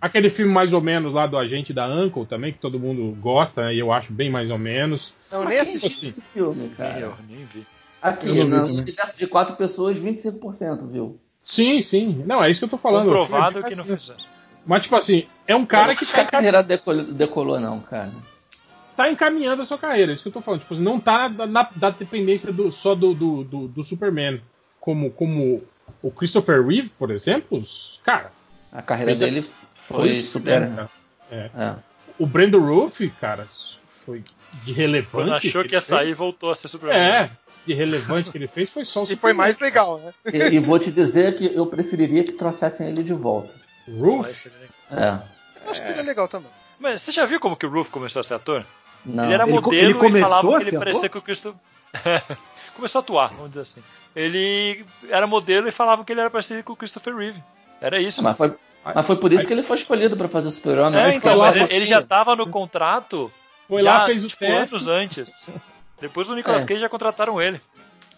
Aquele 0.00 0.30
filme 0.30 0.52
mais 0.52 0.72
ou 0.72 0.80
menos 0.80 1.12
lá 1.12 1.26
do 1.26 1.36
Agente 1.36 1.72
da 1.72 1.86
Uncle 1.86 2.24
também, 2.24 2.52
que 2.52 2.58
todo 2.58 2.78
mundo 2.78 3.16
gosta, 3.20 3.64
né? 3.64 3.74
E 3.74 3.78
eu 3.78 3.92
acho 3.92 4.12
bem 4.12 4.30
mais 4.30 4.50
ou 4.50 4.58
menos. 4.58 5.14
Não, 5.30 5.44
nem 5.44 5.58
assisti 5.58 5.86
assim. 5.86 6.08
esse 6.08 6.20
filme, 6.32 6.70
cara. 6.70 7.00
Eu 7.00 7.14
nem 7.28 7.44
vi. 7.44 7.66
Aqui, 8.02 8.44
no 8.44 8.64
universo 8.66 9.18
de 9.18 9.26
quatro 9.26 9.56
pessoas, 9.56 9.98
25%, 9.98 10.90
viu? 10.90 11.20
Sim, 11.42 11.82
sim. 11.82 12.22
Não, 12.26 12.42
é 12.42 12.50
isso 12.50 12.60
que 12.60 12.64
eu 12.64 12.70
tô 12.70 12.78
falando. 12.78 13.06
Comprovado 13.06 13.62
que 13.64 13.74
não 13.74 13.84
fez 13.84 14.12
Mas, 14.66 14.82
tipo 14.82 14.96
assim, 14.96 15.26
é 15.46 15.54
um 15.54 15.66
cara 15.66 15.94
que. 15.94 16.06
Tá 16.06 16.22
a 16.22 16.24
carreira 16.24 16.62
decolou, 16.62 17.04
decolou, 17.04 17.60
não, 17.60 17.80
cara. 17.80 18.12
Tá 18.96 19.10
encaminhando 19.10 19.62
a 19.62 19.66
sua 19.66 19.78
carreira, 19.78 20.12
é 20.12 20.14
isso 20.14 20.22
que 20.22 20.28
eu 20.28 20.32
tô 20.32 20.40
falando. 20.40 20.60
Tipo, 20.60 20.74
assim, 20.74 20.82
não 20.82 21.00
tá 21.00 21.28
na, 21.28 21.46
na 21.46 21.68
da 21.74 21.90
dependência 21.90 22.52
do, 22.52 22.70
só 22.70 22.94
do, 22.94 23.14
do, 23.14 23.44
do, 23.44 23.68
do, 23.68 23.82
Superman. 23.82 24.40
Como, 24.78 25.10
como 25.10 25.62
o 26.02 26.10
Christopher 26.10 26.64
Reeve, 26.66 26.90
por 26.90 27.10
exemplo, 27.10 27.62
cara. 28.04 28.32
A 28.72 28.82
carreira 28.82 29.14
dele 29.14 29.42
foi, 29.88 30.14
foi 30.14 30.14
super. 30.16 30.60
Né? 30.60 30.88
É. 31.30 31.50
É. 31.56 31.74
O 32.18 32.26
Brandon 32.26 32.60
Roof, 32.60 33.00
cara, 33.20 33.46
foi 34.04 34.22
de 34.64 34.72
relevante. 34.72 35.10
Quando 35.10 35.32
achou 35.32 35.62
que, 35.62 35.70
que 35.70 35.74
ia 35.74 35.80
sair, 35.80 36.12
voltou 36.12 36.50
a 36.50 36.54
ser 36.54 36.68
Superman. 36.68 37.00
É, 37.00 37.30
de 37.66 37.74
relevante 37.74 38.30
que 38.30 38.38
ele 38.38 38.48
fez 38.48 38.70
foi 38.70 38.84
só 38.84 39.04
o 39.04 39.12
E 39.12 39.16
foi 39.16 39.32
mais 39.32 39.58
legal, 39.58 39.98
né? 39.98 40.12
E, 40.32 40.54
e, 40.54 40.58
vou 40.58 40.78
te 40.78 40.90
dizer 40.90 41.36
que 41.36 41.54
eu 41.54 41.66
preferiria 41.66 42.24
que 42.24 42.32
trouxessem 42.32 42.88
ele 42.88 43.02
de 43.02 43.12
volta. 43.12 43.52
Roof? 43.88 44.46
É. 44.90 45.18
Eu 45.64 45.70
acho 45.70 45.80
que 45.80 45.86
seria 45.86 46.02
legal 46.02 46.28
também. 46.28 46.50
Mas 46.78 47.02
você 47.02 47.12
já 47.12 47.26
viu 47.26 47.38
como 47.38 47.56
que 47.56 47.66
o 47.66 47.70
Roof 47.70 47.90
começou 47.90 48.20
a 48.20 48.22
ser 48.22 48.34
ator? 48.34 48.64
Não. 49.04 49.24
Ele 49.24 49.34
era 49.34 49.44
ele 49.44 49.52
modelo 49.52 50.06
ele 50.06 50.18
e 50.18 50.20
falava 50.20 50.60
que 50.60 50.68
ele 50.68 50.78
parecia 50.78 51.08
com 51.08 51.18
o 51.18 51.22
Cristo. 51.22 51.54
começou 52.76 53.00
a 53.00 53.02
atuar, 53.02 53.28
vamos 53.28 53.50
dizer 53.50 53.62
assim. 53.62 53.82
Ele 54.16 54.84
era 55.08 55.26
modelo 55.26 55.68
e 55.68 55.72
falava 55.72 56.04
que 56.04 56.12
ele 56.12 56.20
era 56.20 56.30
parecido 56.30 56.62
com 56.64 56.72
o 56.72 56.76
Christopher 56.76 57.14
Reeve. 57.14 57.42
Era 57.80 58.00
isso. 58.00 58.22
Mas 58.22 58.36
foi, 58.36 58.54
mas 58.84 59.06
foi 59.06 59.16
por 59.16 59.32
isso 59.32 59.46
que 59.46 59.52
ele 59.52 59.62
foi 59.62 59.76
escolhido 59.76 60.16
para 60.16 60.28
fazer 60.28 60.48
o 60.48 60.52
Super-Homem. 60.52 61.00
É, 61.00 61.14
então, 61.14 61.38
mas 61.38 61.56
ele, 61.56 61.74
ele, 61.74 61.86
já 61.86 62.00
estava 62.00 62.34
no 62.34 62.48
contrato. 62.48 63.30
Foi 63.68 63.82
já, 63.82 63.98
lá, 63.98 64.06
fez 64.06 64.24
o 64.24 64.28
tipo, 64.28 64.40
teste. 64.40 64.74
anos 64.74 64.88
antes. 64.88 65.48
Depois 66.00 66.26
do 66.26 66.34
Nicolas 66.34 66.62
é. 66.62 66.66
Cage 66.66 66.80
já 66.80 66.88
contrataram 66.88 67.40
ele. 67.40 67.60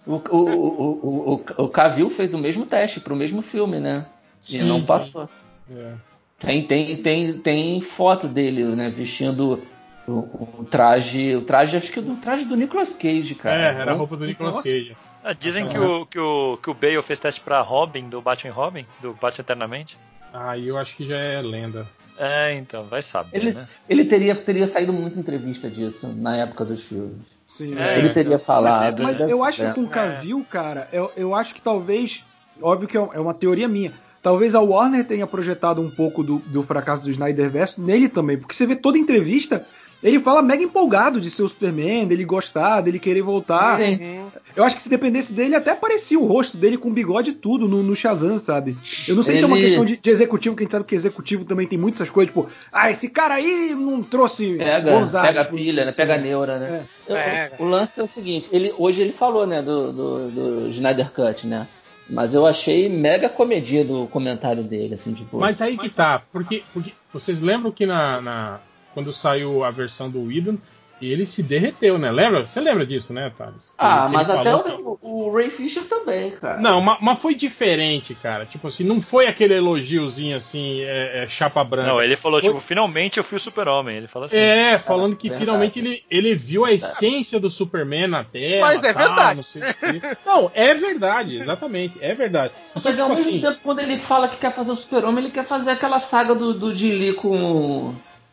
O, 0.06 0.14
o, 0.14 0.36
o, 0.36 1.34
o, 1.34 1.64
o 1.64 1.68
Cavill 1.68 2.10
fez 2.10 2.34
o 2.34 2.38
mesmo 2.38 2.66
teste 2.66 3.00
pro 3.00 3.14
mesmo 3.14 3.40
filme, 3.40 3.78
né? 3.78 4.06
E 4.48 4.58
sim, 4.58 4.62
não 4.62 4.82
passou. 4.82 5.28
É. 5.70 5.92
Tem, 6.38 6.62
tem, 6.66 6.96
tem, 6.96 7.38
tem 7.38 7.80
foto 7.80 8.26
dele, 8.26 8.64
né? 8.64 8.90
Vestindo 8.90 9.62
o, 10.06 10.12
o, 10.12 10.66
traje. 10.68 11.36
O 11.36 11.42
traje, 11.42 11.76
acho 11.76 11.92
que 11.92 12.00
o 12.00 12.16
traje 12.16 12.44
do 12.44 12.56
Nicolas 12.56 12.92
Cage, 12.92 13.34
cara. 13.36 13.56
É, 13.56 13.80
era 13.80 13.92
a 13.92 13.94
roupa 13.94 14.16
do 14.16 14.26
Nicolas 14.26 14.56
Nossa. 14.56 14.68
Cage. 14.68 14.96
Ah, 15.24 15.32
dizem 15.32 15.68
que, 15.68 15.78
o, 15.78 16.04
que, 16.04 16.18
o, 16.18 16.58
que 16.60 16.68
o 16.68 16.74
Bale 16.74 17.00
fez 17.00 17.20
teste 17.20 17.40
pra 17.40 17.60
Robin, 17.60 18.08
do 18.08 18.20
Batman 18.20 18.52
Robin, 18.52 18.84
do 19.00 19.12
Batman 19.12 19.42
Eternamente. 19.42 19.96
Ah, 20.34 20.58
eu 20.58 20.76
acho 20.76 20.96
que 20.96 21.06
já 21.06 21.16
é 21.16 21.40
lenda. 21.40 21.86
É, 22.18 22.54
então, 22.54 22.82
vai 22.84 23.02
saber, 23.02 23.36
ele, 23.36 23.52
né? 23.52 23.66
Ele 23.88 24.04
teria, 24.04 24.34
teria 24.34 24.66
saído 24.66 24.92
muita 24.92 25.18
entrevista 25.18 25.70
disso 25.70 26.08
na 26.08 26.36
época 26.36 26.64
dos 26.64 26.82
filmes. 26.82 27.41
Sim, 27.56 27.78
é, 27.78 27.98
ele 27.98 28.08
teria 28.08 28.38
falado. 28.38 29.02
Mas, 29.02 29.20
eu 29.20 29.44
acho 29.44 29.62
que 29.62 29.74
com 29.74 29.82
o 29.82 29.88
Cavill, 29.88 30.46
cara, 30.48 30.88
eu, 30.90 31.12
eu 31.14 31.34
acho 31.34 31.54
que 31.54 31.60
talvez. 31.60 32.24
Óbvio 32.62 32.88
que 32.88 32.96
é, 32.96 33.00
é 33.00 33.20
uma 33.20 33.34
teoria 33.34 33.68
minha. 33.68 33.92
Talvez 34.22 34.54
a 34.54 34.60
Warner 34.60 35.04
tenha 35.04 35.26
projetado 35.26 35.82
um 35.82 35.90
pouco 35.90 36.22
do, 36.22 36.38
do 36.46 36.62
fracasso 36.62 37.04
do 37.04 37.10
Snyderverse 37.10 37.78
nele 37.78 38.08
também. 38.08 38.38
Porque 38.38 38.54
você 38.54 38.64
vê 38.64 38.74
toda 38.74 38.96
entrevista, 38.96 39.66
ele 40.02 40.18
fala 40.18 40.42
mega 40.42 40.62
empolgado 40.62 41.20
de 41.20 41.30
ser 41.30 41.42
o 41.42 41.48
Superman, 41.48 42.06
dele 42.06 42.24
gostar, 42.24 42.80
dele 42.80 42.98
querer 42.98 43.22
voltar. 43.22 43.78
Sim. 43.78 44.22
Eu 44.54 44.64
acho 44.64 44.76
que 44.76 44.82
se 44.82 44.90
dependesse 44.90 45.32
dele, 45.32 45.54
até 45.54 45.70
aparecia 45.70 46.18
o 46.18 46.26
rosto 46.26 46.56
dele 46.56 46.76
com 46.76 46.92
bigode 46.92 47.30
e 47.30 47.34
tudo 47.34 47.68
no, 47.68 47.82
no 47.82 47.94
Shazam, 47.94 48.36
sabe? 48.38 48.76
Eu 49.06 49.14
não 49.14 49.22
sei 49.22 49.34
ele... 49.34 49.38
se 49.38 49.44
é 49.44 49.46
uma 49.46 49.56
questão 49.56 49.84
de, 49.84 49.96
de, 49.96 50.10
executivo, 50.10 50.56
que 50.56 50.62
a 50.62 50.64
gente 50.64 50.72
sabe 50.72 50.84
que 50.84 50.94
executivo 50.94 51.44
também 51.44 51.66
tem 51.66 51.78
muitas 51.78 52.02
essas 52.02 52.10
coisas, 52.10 52.34
tipo, 52.34 52.48
ah, 52.72 52.90
esse 52.90 53.08
cara 53.08 53.34
aí 53.34 53.74
não 53.74 54.02
trouxe 54.02 54.56
pega, 54.56 54.92
bons 54.92 55.12
Pega 55.12 55.44
tipo, 55.44 55.56
pilha, 55.56 55.84
né? 55.84 55.92
Pega 55.92 56.18
neura, 56.18 56.58
né? 56.58 56.82
É. 57.08 57.50
Eu, 57.58 57.64
o, 57.64 57.68
o 57.68 57.70
lance 57.70 58.00
é 58.00 58.02
o 58.02 58.06
seguinte, 58.06 58.48
ele, 58.50 58.74
hoje 58.76 59.02
ele 59.02 59.12
falou, 59.12 59.46
né, 59.46 59.62
do, 59.62 59.92
do, 59.92 60.30
do 60.30 60.68
Snyder 60.68 61.10
Cut, 61.12 61.46
né? 61.46 61.66
Mas 62.10 62.34
eu 62.34 62.46
achei 62.46 62.88
mega 62.88 63.28
comedido 63.28 64.02
o 64.02 64.08
comentário 64.08 64.62
dele, 64.62 64.94
assim, 64.94 65.14
tipo. 65.14 65.38
Mas 65.38 65.62
aí 65.62 65.78
que 65.78 65.88
tá, 65.88 66.20
porque, 66.32 66.62
porque 66.72 66.92
vocês 67.12 67.40
lembram 67.40 67.70
que 67.70 67.86
na, 67.86 68.20
na 68.20 68.60
quando 68.94 69.12
saiu 69.12 69.64
a 69.64 69.70
versão 69.70 70.08
do 70.10 70.22
Whedon, 70.24 70.56
ele 71.00 71.26
se 71.26 71.42
derreteu, 71.42 71.98
né? 71.98 72.12
Lembra? 72.12 72.46
Você 72.46 72.60
lembra 72.60 72.86
disso, 72.86 73.12
né, 73.12 73.32
Thales? 73.36 73.72
Ah, 73.76 74.06
Que 74.06 74.12
mas 74.12 74.28
ele 74.28 74.38
até 74.38 74.50
que- 74.62 74.70
o, 74.82 74.98
o 75.02 75.34
Ray 75.34 75.50
Fisher 75.50 75.82
também, 75.88 76.30
cara. 76.30 76.60
Não, 76.60 76.80
ma- 76.80 76.96
mas, 77.00 77.18
foi 77.18 77.34
diferente, 77.34 78.14
cara. 78.14 78.46
Tipo 78.46 78.68
assim, 78.68 78.84
não 78.84 79.02
foi 79.02 79.26
aquele 79.26 79.54
elogiozinho 79.54 80.36
assim, 80.36 80.80
é, 80.82 81.24
é, 81.24 81.28
chapa 81.28 81.64
branca. 81.64 81.88
Não, 81.88 82.00
ele 82.00 82.16
falou, 82.16 82.38
Foi- 82.40 82.50
tipo, 82.50 82.60
finalmente 82.60 83.18
eu 83.18 83.24
fui 83.24 83.36
o 83.36 83.40
super-homem. 83.40 83.96
Ele 83.96 84.06
falou 84.06 84.26
assim. 84.26 84.36
É, 84.36 84.78
falando 84.78 85.16
que 85.16 85.28
verdade. 85.28 85.44
finalmente 85.44 85.78
ele, 85.80 86.04
ele 86.08 86.36
viu 86.36 86.64
a 86.64 86.70
essência 86.72 87.40
do 87.40 87.50
Superman 87.50 88.06
na 88.06 88.22
Terra. 88.22 88.60
Mas 88.66 88.84
é 88.84 88.92
tal, 88.92 89.02
verdade. 89.04 89.36
Não, 89.38 89.42
sei 89.42 89.60
o 89.62 89.74
quê. 89.74 90.16
Não, 90.24 90.52
é 90.54 90.72
verdade, 90.74 91.36
exatamente, 91.36 91.98
é 92.00 92.14
verdade. 92.14 92.52
Então, 92.76 92.92
Mas 92.92 93.00
ao 93.00 93.08
tipo 93.08 93.16
mesmo 93.18 93.28
assim, 93.30 93.40
tempo, 93.40 93.58
quando 93.64 93.80
ele 93.80 93.98
fala 93.98 94.28
que 94.28 94.36
quer 94.36 94.52
fazer 94.52 94.70
o 94.70 94.76
Super-Homem, 94.76 95.24
ele 95.24 95.32
quer 95.32 95.44
fazer 95.44 95.72
aquela 95.72 95.98
saga 95.98 96.32
do, 96.32 96.54
do 96.54 96.66
Lee 96.68 97.12
com. 97.14 97.92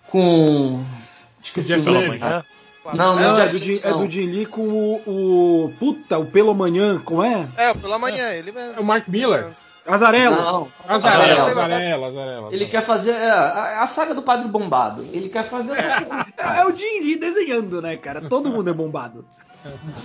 Com. 0.10 0.84
Esqueci 1.43 1.70
Jeff 1.70 1.88
o 1.89 1.93
nome. 1.93 2.18
Né? 2.18 2.43
Não, 2.93 3.16
Não, 3.16 3.38
é 3.39 3.47
do, 3.47 3.60
Jim, 3.60 3.74
Lee, 3.74 3.82
é 3.84 3.91
do 3.91 4.07
Jim 4.10 4.26
Lee 4.26 4.45
com 4.45 4.62
o, 4.62 4.95
o- 5.66 5.74
Puta, 5.80 6.18
o 6.18 6.26
Pelo 6.26 6.51
Amanhã, 6.51 6.97
como 7.03 7.24
é? 7.24 7.47
É, 7.55 7.74
pela 7.74 7.99
manhã, 7.99 8.32
ele 8.34 8.51
mesmo. 8.51 8.74
é 8.78 8.80
o 8.80 8.84
Mark 8.84 9.07
Miller. 9.07 9.47
Azarelo. 9.86 10.36
Não, 10.36 10.68
Azarela, 10.88 11.49
Azarela. 11.49 11.51
Azarela, 11.51 12.07
Azarela. 12.07 12.49
Ele 12.51 12.66
quer 12.68 12.84
fazer 12.84 13.12
é, 13.12 13.30
a, 13.30 13.82
a 13.84 13.88
saga 13.88 14.14
do 14.14 14.22
Padre 14.22 14.47
Bombado. 14.47 15.03
Ele 15.12 15.30
quer 15.30 15.43
fazer 15.47 15.74
É, 15.78 16.01
cara. 16.38 16.68
o 16.68 16.72
Jim 16.76 17.01
Lee 17.01 17.20
desenhando, 17.20 17.82
né, 17.82 17.97
cara? 17.97 18.22
Todo 18.22 18.49
mundo 18.51 18.70
é 18.70 18.74
bombado. 18.74 19.26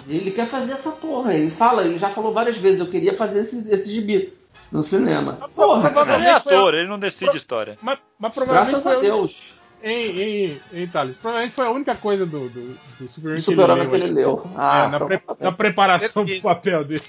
Ele 0.09 0.30
quer 0.30 0.46
fazer 0.48 0.72
essa 0.72 0.90
porra. 0.90 1.34
Ele 1.34 1.50
fala, 1.50 1.84
ele 1.84 1.98
já 1.98 2.11
falou 2.11 2.32
várias 2.32 2.57
vezes, 2.57 2.80
eu 2.80 2.86
queria 2.86 3.14
fazer 3.14 3.40
esse, 3.40 3.66
esse 3.70 3.90
gibi 3.90 4.32
no 4.72 4.82
cinema. 4.82 5.38
Porra, 5.55 5.90
Mas 5.94 6.09
ele 6.09 6.26
é 6.26 6.32
ator, 6.32 6.74
ele 6.74 6.88
não 6.88 6.98
decide 6.98 7.36
história. 7.36 7.78
Mas, 7.80 7.98
mas 8.18 8.32
provavelmente 8.32 8.72
Graças 8.82 8.98
a 8.98 9.00
Deus. 9.00 9.53
Em, 9.87 10.20
em, 10.20 10.61
em 10.72 10.87
Thales, 10.87 11.14
provavelmente 11.18 11.55
foi 11.55 11.66
a 11.66 11.70
única 11.70 11.95
coisa 11.95 12.24
do, 12.24 12.49
do, 12.49 12.74
do 12.99 13.07
Super-Homem 13.07 13.87
que 13.91 13.97
leu 13.97 14.05
ele 14.07 14.12
leu. 14.14 14.47
Ah, 14.57 14.85
É, 14.87 14.89
na, 14.89 14.99
pre- 15.01 15.22
na 15.39 15.53
preparação 15.53 16.24
do 16.24 16.41
papel 16.41 16.85
dele. 16.85 17.03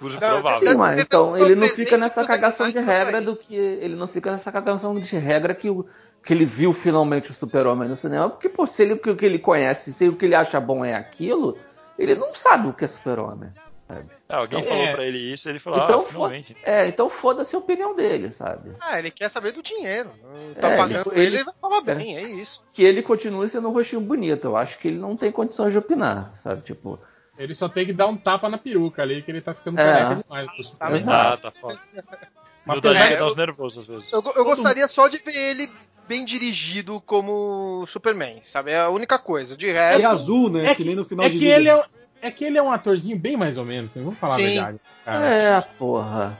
Não, 0.00 0.18
provável. 0.18 0.58
Sim, 0.58 0.74
mas 0.76 0.98
então 0.98 1.36
ele 1.36 1.54
não 1.54 1.68
fica 1.68 1.96
nessa 1.96 2.24
cagação 2.24 2.68
de 2.70 2.76
animais 2.78 2.98
regra 2.98 3.22
do 3.22 3.36
que. 3.36 3.54
Ele 3.54 3.94
não 3.94 4.08
fica 4.08 4.32
nessa 4.32 4.50
cagação 4.50 4.98
de 4.98 5.16
regra 5.16 5.54
que, 5.54 5.70
o, 5.70 5.86
que 6.24 6.32
ele 6.34 6.44
viu 6.44 6.72
finalmente 6.72 7.30
o 7.30 7.34
Super-Homem 7.34 7.88
no 7.88 7.96
cinema. 7.96 8.28
Porque, 8.28 8.48
pô, 8.48 8.66
se 8.66 8.82
ele, 8.82 8.94
o 8.94 8.98
que 9.16 9.24
ele 9.24 9.38
conhece, 9.38 9.92
se 9.92 10.08
o 10.08 10.16
que 10.16 10.24
ele 10.26 10.34
acha 10.34 10.58
bom 10.60 10.84
é 10.84 10.94
aquilo, 10.94 11.56
ele 11.98 12.14
não 12.16 12.34
sabe 12.34 12.68
o 12.68 12.72
que 12.72 12.84
é 12.84 12.88
Super-Homem. 12.88 13.50
Sabe? 13.88 14.10
Ah, 14.28 14.36
alguém 14.38 14.58
Então, 14.60 14.70
falou 14.70 14.84
é. 14.86 14.92
pra 14.92 15.04
ele 15.04 15.18
isso, 15.32 15.48
ele 15.48 15.58
falou, 15.58 15.82
Então, 15.84 16.00
ah, 16.00 16.04
finalmente. 16.04 16.56
é, 16.64 16.86
então 16.88 17.08
foda-se 17.08 17.54
a 17.54 17.58
opinião 17.58 17.94
dele, 17.94 18.30
sabe? 18.30 18.70
Ah, 18.80 18.98
ele 18.98 19.10
quer 19.10 19.28
saber 19.28 19.52
do 19.52 19.62
dinheiro. 19.62 20.10
Tá 20.60 20.68
É, 20.70 20.76
pagando 20.76 21.12
ele- 21.12 21.26
ele, 21.26 21.36
ele- 21.36 21.44
vai 21.44 21.54
falar 21.60 21.80
bem, 21.82 22.16
é 22.16 22.22
isso. 22.22 22.62
Que 22.72 22.82
ele 22.84 23.02
continue 23.02 23.48
sendo 23.48 23.68
um 23.68 23.72
rostinho 23.72 24.00
bonito. 24.00 24.46
Eu 24.46 24.56
acho 24.56 24.78
que 24.78 24.88
ele 24.88 24.98
não 24.98 25.16
tem 25.16 25.30
condições 25.32 25.72
de 25.72 25.78
opinar, 25.78 26.32
sabe? 26.36 26.62
Tipo, 26.62 26.98
Ele 27.38 27.54
só 27.54 27.68
tem 27.68 27.84
que 27.84 27.92
dar 27.92 28.06
um 28.06 28.16
tapa 28.16 28.48
na 28.48 28.56
peruca 28.56 29.02
ali, 29.02 29.20
que 29.20 29.30
ele 29.30 29.42
tá 29.42 29.52
ficando 29.52 29.78
É. 29.78 29.84
careca 29.84 30.22
demais. 30.22 30.70
Tá. 31.04 31.32
Ah, 31.32 31.36
tá 31.36 31.50
foda. 31.52 31.78
Mas 32.64 32.78
O 32.78 32.80
Daniel 32.80 33.02
apesar- 33.04 33.18
dá 33.18 33.26
uns 33.26 33.36
nervosos 33.36 33.78
às 33.80 33.86
vezes. 33.86 34.10
Eu, 34.12 34.22
eu 34.36 34.42
gostaria 34.44 34.88
só 34.88 35.06
de 35.06 35.18
ver 35.18 35.36
ele 35.36 35.70
bem 36.08 36.24
dirigido 36.24 36.98
como 37.04 37.84
Superman, 37.86 38.40
sabe? 38.42 38.70
É 38.70 38.80
a 38.80 38.88
única 38.88 39.18
coisa. 39.18 39.54
De 39.54 39.66
E 39.66 39.72
resto. 39.72 40.06
azul, 40.06 40.48
né? 40.50 40.64
É 40.64 40.68
que, 40.74 40.76
que, 40.76 40.84
nem 40.84 40.96
no 40.96 41.04
final 41.04 41.26
é 41.26 41.28
de 41.28 41.38
que 41.38 41.44
ele 41.44 41.68
é, 41.68 41.84
é 42.22 42.30
que 42.30 42.44
ele 42.44 42.58
é 42.58 42.62
um 42.62 42.70
atorzinho 42.70 43.16
bem 43.18 43.36
mais 43.36 43.58
ou 43.58 43.64
menos, 43.64 43.94
né? 43.94 44.02
Vamos 44.02 44.18
falar 44.18 44.34
a 44.34 44.38
Sim. 44.38 44.44
verdade. 44.44 44.78
cara. 45.04 45.26
é, 45.26 45.60
porra. 45.78 46.38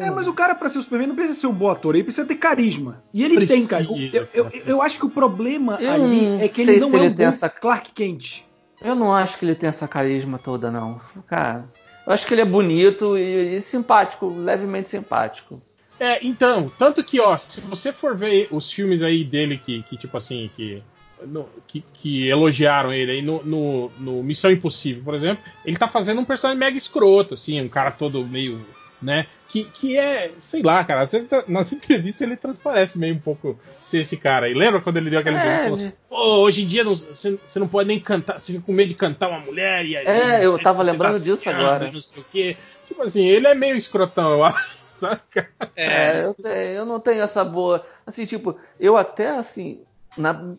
É, 0.00 0.10
mas 0.10 0.26
o 0.26 0.34
cara, 0.34 0.54
pra 0.54 0.68
ser 0.68 0.78
o 0.78 0.82
Superman, 0.82 1.08
não 1.08 1.14
precisa 1.14 1.40
ser 1.40 1.46
um 1.46 1.52
bom 1.52 1.70
ator, 1.70 1.94
ele 1.94 2.04
precisa 2.04 2.26
ter 2.26 2.34
carisma. 2.34 3.02
E 3.12 3.24
ele 3.24 3.36
Precisa, 3.36 3.78
tem 3.78 3.86
carisma. 3.86 4.18
Eu, 4.18 4.28
eu, 4.34 4.44
cara, 4.44 4.62
eu 4.66 4.82
acho 4.82 4.98
que 4.98 5.06
o 5.06 5.10
problema 5.10 5.78
Eu 5.80 5.90
ali 5.92 6.42
é 6.42 6.48
que 6.48 6.60
ele 6.60 6.78
não 6.78 6.88
é 6.92 6.96
ele 6.96 7.06
um 7.06 7.14
tem 7.14 7.26
bom 7.26 7.32
essa- 7.32 7.48
Clark 7.48 7.92
Kent. 7.92 8.40
Eu 8.82 8.94
não 8.94 9.14
acho 9.14 9.38
que 9.38 9.46
ele 9.46 9.54
tem 9.54 9.68
essa 9.68 9.88
carisma 9.88 10.38
toda, 10.38 10.70
não. 10.70 11.00
Cara, 11.26 11.64
eu 12.06 12.12
acho 12.12 12.26
que 12.26 12.34
ele 12.34 12.42
é 12.42 12.44
bonito 12.44 13.16
e, 13.16 13.56
e 13.56 13.60
simpático, 13.62 14.28
levemente 14.28 14.90
simpático. 14.90 15.60
É, 15.98 16.24
então, 16.24 16.70
tanto 16.78 17.02
que, 17.02 17.18
ó, 17.18 17.36
se 17.38 17.60
você 17.62 17.90
for 17.90 18.14
ver 18.14 18.46
os 18.52 18.70
filmes 18.70 19.02
aí 19.02 19.24
dele 19.24 19.56
que, 19.58 19.82
que 19.82 19.96
tipo 19.96 20.16
assim, 20.18 20.50
que, 20.54 20.82
no- 21.26 21.48
que, 21.66 21.84
que 21.94 22.28
elogiaram 22.28 22.92
ele 22.92 23.12
aí 23.12 23.22
no, 23.22 23.42
no, 23.44 23.90
no 23.98 24.22
Missão 24.22 24.50
Impossível, 24.50 25.02
por 25.04 25.14
exemplo, 25.14 25.42
ele 25.64 25.76
tá 25.76 25.88
fazendo 25.88 26.20
um 26.20 26.24
personagem 26.24 26.58
mega 26.58 26.76
escroto, 26.78 27.34
assim, 27.34 27.60
um 27.60 27.68
cara 27.68 27.90
todo 27.90 28.24
meio, 28.26 28.64
né, 29.00 29.26
que, 29.48 29.64
que 29.64 29.96
é, 29.96 30.32
sei 30.38 30.62
lá, 30.62 30.84
cara, 30.84 31.00
às 31.02 31.12
vezes 31.12 31.28
tá- 31.28 31.44
nas 31.48 31.72
entrevistas 31.72 32.20
ele 32.20 32.36
transparece 32.36 32.98
meio 32.98 33.14
um 33.14 33.18
pouco 33.18 33.58
ser 33.82 34.00
esse 34.00 34.16
cara. 34.18 34.48
E 34.48 34.54
lembra 34.54 34.80
quando 34.80 34.98
ele 34.98 35.08
deu 35.10 35.20
aquela 35.20 35.38
entrevista 35.38 35.64
falou, 35.64 35.78
É, 35.80 35.92
pô, 36.08 36.16
hoje 36.42 36.64
em 36.64 36.66
dia 36.66 36.84
você 36.84 37.38
não 37.58 37.68
pode 37.68 37.88
nem 37.88 37.98
cantar, 37.98 38.40
você 38.40 38.52
fica 38.52 38.64
com 38.64 38.72
medo 38.72 38.88
de 38.88 38.94
cantar 38.94 39.28
uma 39.30 39.40
mulher 39.40 39.86
e 39.86 39.96
aí... 39.96 40.06
É, 40.06 40.44
eu 40.44 40.58
tava 40.60 40.84
você 40.84 40.90
lembrando 40.90 41.14
tá 41.14 41.24
disso 41.24 41.48
agora. 41.48 41.90
Não 41.90 42.02
sei 42.02 42.20
o 42.22 42.26
quê. 42.30 42.56
Tipo 42.86 43.02
assim, 43.02 43.24
ele 43.26 43.46
é 43.46 43.54
meio 43.54 43.76
escrotão, 43.76 44.32
eu 44.32 44.44
acho, 44.44 44.78
saca? 44.94 45.48
é, 45.76 46.22
eu, 46.24 46.36
eu 46.74 46.84
não 46.86 46.98
tenho 47.00 47.22
essa 47.22 47.44
boa. 47.44 47.86
Assim, 48.06 48.26
tipo, 48.26 48.58
eu 48.80 48.96
até 48.96 49.28
assim. 49.30 49.80
na- 50.16 50.54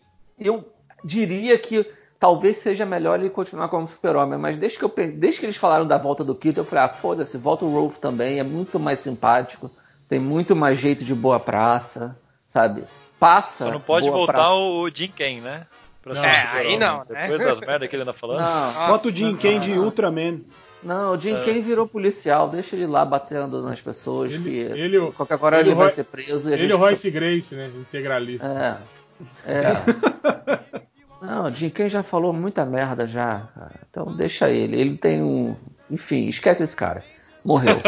eu 0.48 0.72
diria 1.04 1.58
que 1.58 1.84
talvez 2.18 2.58
seja 2.58 2.84
melhor 2.84 3.18
ele 3.20 3.30
continuar 3.30 3.68
como 3.68 3.88
super-homem, 3.88 4.38
mas 4.38 4.56
desde 4.56 4.78
que, 4.78 4.84
eu, 4.84 4.92
desde 5.14 5.40
que 5.40 5.46
eles 5.46 5.56
falaram 5.56 5.86
da 5.86 5.96
volta 5.96 6.22
do 6.22 6.34
Kito, 6.34 6.60
eu 6.60 6.64
falei, 6.64 6.84
ah, 6.84 6.88
foda-se, 6.88 7.36
volta 7.38 7.64
o 7.64 7.72
Rolf 7.72 7.96
também, 7.98 8.38
é 8.38 8.42
muito 8.42 8.78
mais 8.78 8.98
simpático, 8.98 9.70
tem 10.08 10.18
muito 10.20 10.54
mais 10.54 10.78
jeito 10.78 11.04
de 11.04 11.14
boa 11.14 11.40
praça, 11.40 12.16
sabe? 12.46 12.84
Passa. 13.18 13.64
Só 13.66 13.70
não 13.70 13.80
pode 13.80 14.06
boa 14.06 14.18
voltar 14.18 14.32
praça. 14.34 14.50
o 14.50 14.90
Jim 14.92 15.08
Ken, 15.14 15.40
né? 15.40 15.66
Pra 16.02 16.14
Não, 16.14 16.24
é, 16.24 16.46
aí 16.52 16.76
não, 16.78 17.04
né? 17.08 17.22
Depois 17.28 17.44
das 17.44 17.60
merdas 17.60 17.88
que 17.88 17.94
ele 17.96 18.02
anda 18.02 18.12
falando. 18.14 18.38
Não, 18.40 18.72
Nossa, 18.72 18.86
Bota 18.88 19.08
o 19.08 19.10
Jim 19.10 19.32
não, 19.32 19.36
Ken 19.38 19.60
de. 19.60 19.72
Ultraman. 19.72 20.40
não, 20.82 21.12
o 21.12 21.20
Jim 21.20 21.34
É. 21.36 21.40
Kane 21.44 21.60
virou 21.60 21.86
policial, 21.86 22.48
deixa 22.48 22.74
ele 22.74 22.86
lá 22.86 23.04
batendo 23.04 23.60
nas 23.62 23.80
pessoas, 23.82 24.32
Ele- 24.32 24.42
que 24.42 24.56
ele 24.80 24.98
o- 24.98 25.12
qualquer 25.12 25.38
hora 25.42 25.60
ele 25.60 25.68
ele, 25.68 25.74
o 25.74 25.76
vai 25.76 25.86
Roy- 25.88 25.94
ser 25.94 26.04
preso 26.04 26.48
e 26.48 26.52
Ele 26.54 26.66
e 26.68 26.72
o 26.72 26.78
Royce 26.78 27.10
Grace, 27.10 27.54
né? 27.54 27.70
Integralista. 27.76 28.46
É. 28.46 28.99
É. 29.46 29.72
Não, 31.20 31.44
o 31.44 31.50
Jim 31.52 31.68
Kane 31.68 31.90
já 31.90 32.02
falou 32.02 32.32
muita 32.32 32.64
merda 32.64 33.06
já, 33.06 33.48
cara. 33.54 33.80
Então 33.90 34.16
deixa 34.16 34.48
ele. 34.50 34.80
Ele 34.80 34.96
tem 34.96 35.22
um. 35.22 35.54
Enfim, 35.90 36.28
esquece 36.28 36.62
esse 36.62 36.74
cara. 36.76 37.04
Morreu. 37.44 37.76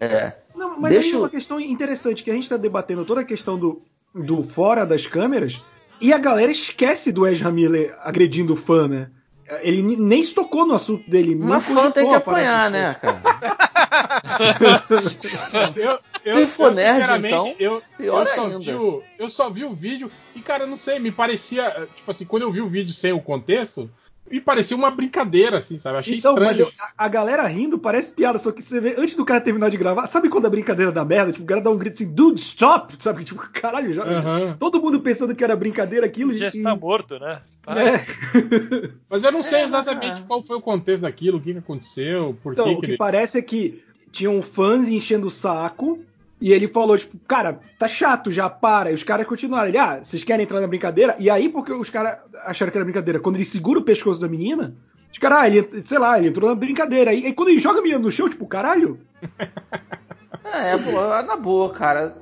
É. 0.00 0.32
Não, 0.54 0.78
mas 0.78 0.92
Deixa 0.92 1.08
aí 1.08 1.12
é 1.12 1.16
eu- 1.16 1.20
uma 1.20 1.30
questão 1.30 1.58
interessante, 1.58 2.22
que 2.22 2.30
a 2.30 2.34
gente 2.34 2.48
tá 2.48 2.56
debatendo 2.58 3.04
toda 3.06 3.22
a 3.22 3.24
questão 3.24 3.58
do, 3.58 3.82
do 4.14 4.42
fora 4.42 4.84
das 4.84 5.06
câmeras, 5.06 5.60
e 6.00 6.12
a 6.12 6.18
galera 6.18 6.50
esquece 6.52 7.10
do 7.10 7.26
Ezra 7.26 7.50
Miller 7.50 7.94
agredindo 8.02 8.52
o 8.52 8.56
fã, 8.56 8.86
né? 8.86 9.08
Ele 9.60 9.82
nem 9.96 10.24
se 10.24 10.34
tocou 10.34 10.66
no 10.66 10.74
assunto 10.74 11.08
dele. 11.08 11.34
Uma 11.34 11.60
fã 11.60 11.90
tem 11.90 12.08
que 12.08 12.14
apanhar, 12.14 12.70
né, 12.70 12.94
cara? 12.94 13.20
Eu, 15.74 15.98
eu, 16.24 16.38
eu, 16.40 16.48
sinceramente, 16.48 17.26
então, 17.34 17.54
eu, 17.58 17.82
pior 17.98 18.22
eu, 18.22 18.26
só 18.34 18.44
ainda. 18.46 18.58
vi 18.58 18.74
o, 18.74 19.02
eu 19.18 19.28
só 19.28 19.50
vi 19.50 19.64
o 19.64 19.72
vídeo 19.74 20.10
e, 20.34 20.40
cara, 20.40 20.66
não 20.66 20.76
sei, 20.76 20.98
me 20.98 21.10
parecia. 21.10 21.88
Tipo 21.94 22.10
assim, 22.10 22.24
quando 22.24 22.42
eu 22.42 22.52
vi 22.52 22.60
o 22.60 22.68
vídeo 22.68 22.92
sem 22.92 23.12
o 23.12 23.20
contexto, 23.20 23.90
me 24.30 24.40
parecia 24.40 24.76
uma 24.76 24.90
brincadeira, 24.90 25.58
assim, 25.58 25.78
sabe? 25.78 25.98
Achei 25.98 26.18
Então, 26.18 26.34
mas 26.34 26.58
estranho. 26.58 26.68
eu- 26.78 26.84
a, 26.98 27.04
a 27.04 27.08
galera 27.08 27.46
rindo 27.46 27.78
parece 27.78 28.12
piada, 28.12 28.38
só 28.38 28.50
que 28.50 28.62
você 28.62 28.80
vê, 28.80 28.94
antes 28.98 29.14
do 29.16 29.24
cara 29.24 29.40
terminar 29.40 29.70
de 29.70 29.76
gravar, 29.76 30.06
sabe 30.06 30.28
quando 30.28 30.46
a 30.46 30.50
brincadeira 30.50 30.90
dá 30.90 31.04
merda? 31.04 31.32
Tipo, 31.32 31.44
o 31.44 31.48
cara 31.48 31.60
dá 31.60 31.70
um 31.70 31.76
grito 31.78 31.94
assim, 31.94 32.12
dude, 32.12 32.40
stop! 32.40 32.94
Sabe? 32.98 33.24
Tipo, 33.24 33.42
caralho, 33.52 33.92
já. 33.92 34.04
Todo 34.58 34.80
mundo 34.80 35.00
pensando 35.00 35.34
que 35.34 35.44
era 35.44 35.56
brincadeira 35.56 36.06
aquilo. 36.06 36.34
Já 36.34 36.46
e- 36.46 36.48
está 36.48 36.74
morto, 36.74 37.18
né? 37.18 37.40
Para. 37.64 37.96
É. 37.96 38.06
Mas 39.08 39.24
eu 39.24 39.32
não 39.32 39.42
sei 39.42 39.60
É, 39.60 39.64
exatamente 39.64 40.22
é. 40.22 40.24
qual 40.26 40.42
foi 40.42 40.56
o 40.56 40.60
contexto 40.60 41.02
daquilo, 41.02 41.38
o 41.38 41.40
que, 41.40 41.52
que 41.52 41.58
aconteceu, 41.58 42.36
por 42.42 42.52
Então, 42.52 42.66
que, 42.66 42.72
o 42.72 42.80
que 42.80 42.90
ele. 42.92 42.96
parece 42.96 43.38
é 43.38 43.42
que 43.42 43.82
tinham 44.12 44.42
fãs 44.42 44.88
enchendo 44.88 45.26
o 45.26 45.30
saco 45.30 45.98
e 46.40 46.52
ele 46.52 46.68
falou, 46.68 46.98
tipo, 46.98 47.16
cara, 47.26 47.58
tá 47.78 47.88
chato, 47.88 48.30
já 48.30 48.50
para. 48.50 48.90
E 48.90 48.94
os 48.94 49.02
caras 49.02 49.26
continuaram. 49.26 49.68
Ele, 49.68 49.78
ah, 49.78 50.02
vocês 50.02 50.22
querem 50.24 50.44
entrar 50.44 50.60
na 50.60 50.66
brincadeira? 50.66 51.16
E 51.18 51.30
aí, 51.30 51.48
porque 51.48 51.72
os 51.72 51.88
caras 51.88 52.18
acharam 52.44 52.70
que 52.70 52.76
era 52.76 52.84
brincadeira, 52.84 53.18
quando 53.20 53.36
ele 53.36 53.44
segura 53.44 53.78
o 53.78 53.84
pescoço 53.84 54.20
da 54.20 54.28
menina, 54.28 54.74
os 55.10 55.18
caras, 55.18 55.38
ah, 55.38 55.48
ele, 55.48 55.82
sei 55.84 55.98
lá, 55.98 56.18
ele 56.18 56.28
entrou 56.28 56.48
na 56.50 56.54
brincadeira. 56.54 57.12
Aí, 57.12 57.24
aí 57.24 57.32
quando 57.32 57.48
ele 57.48 57.60
joga 57.60 57.78
a 57.78 57.82
menina 57.82 58.00
no 58.00 58.12
chão, 58.12 58.28
tipo, 58.28 58.46
caralho. 58.46 58.98
É, 60.44 60.76
pô, 60.76 60.92
na 61.22 61.36
boa, 61.36 61.72
cara. 61.72 62.16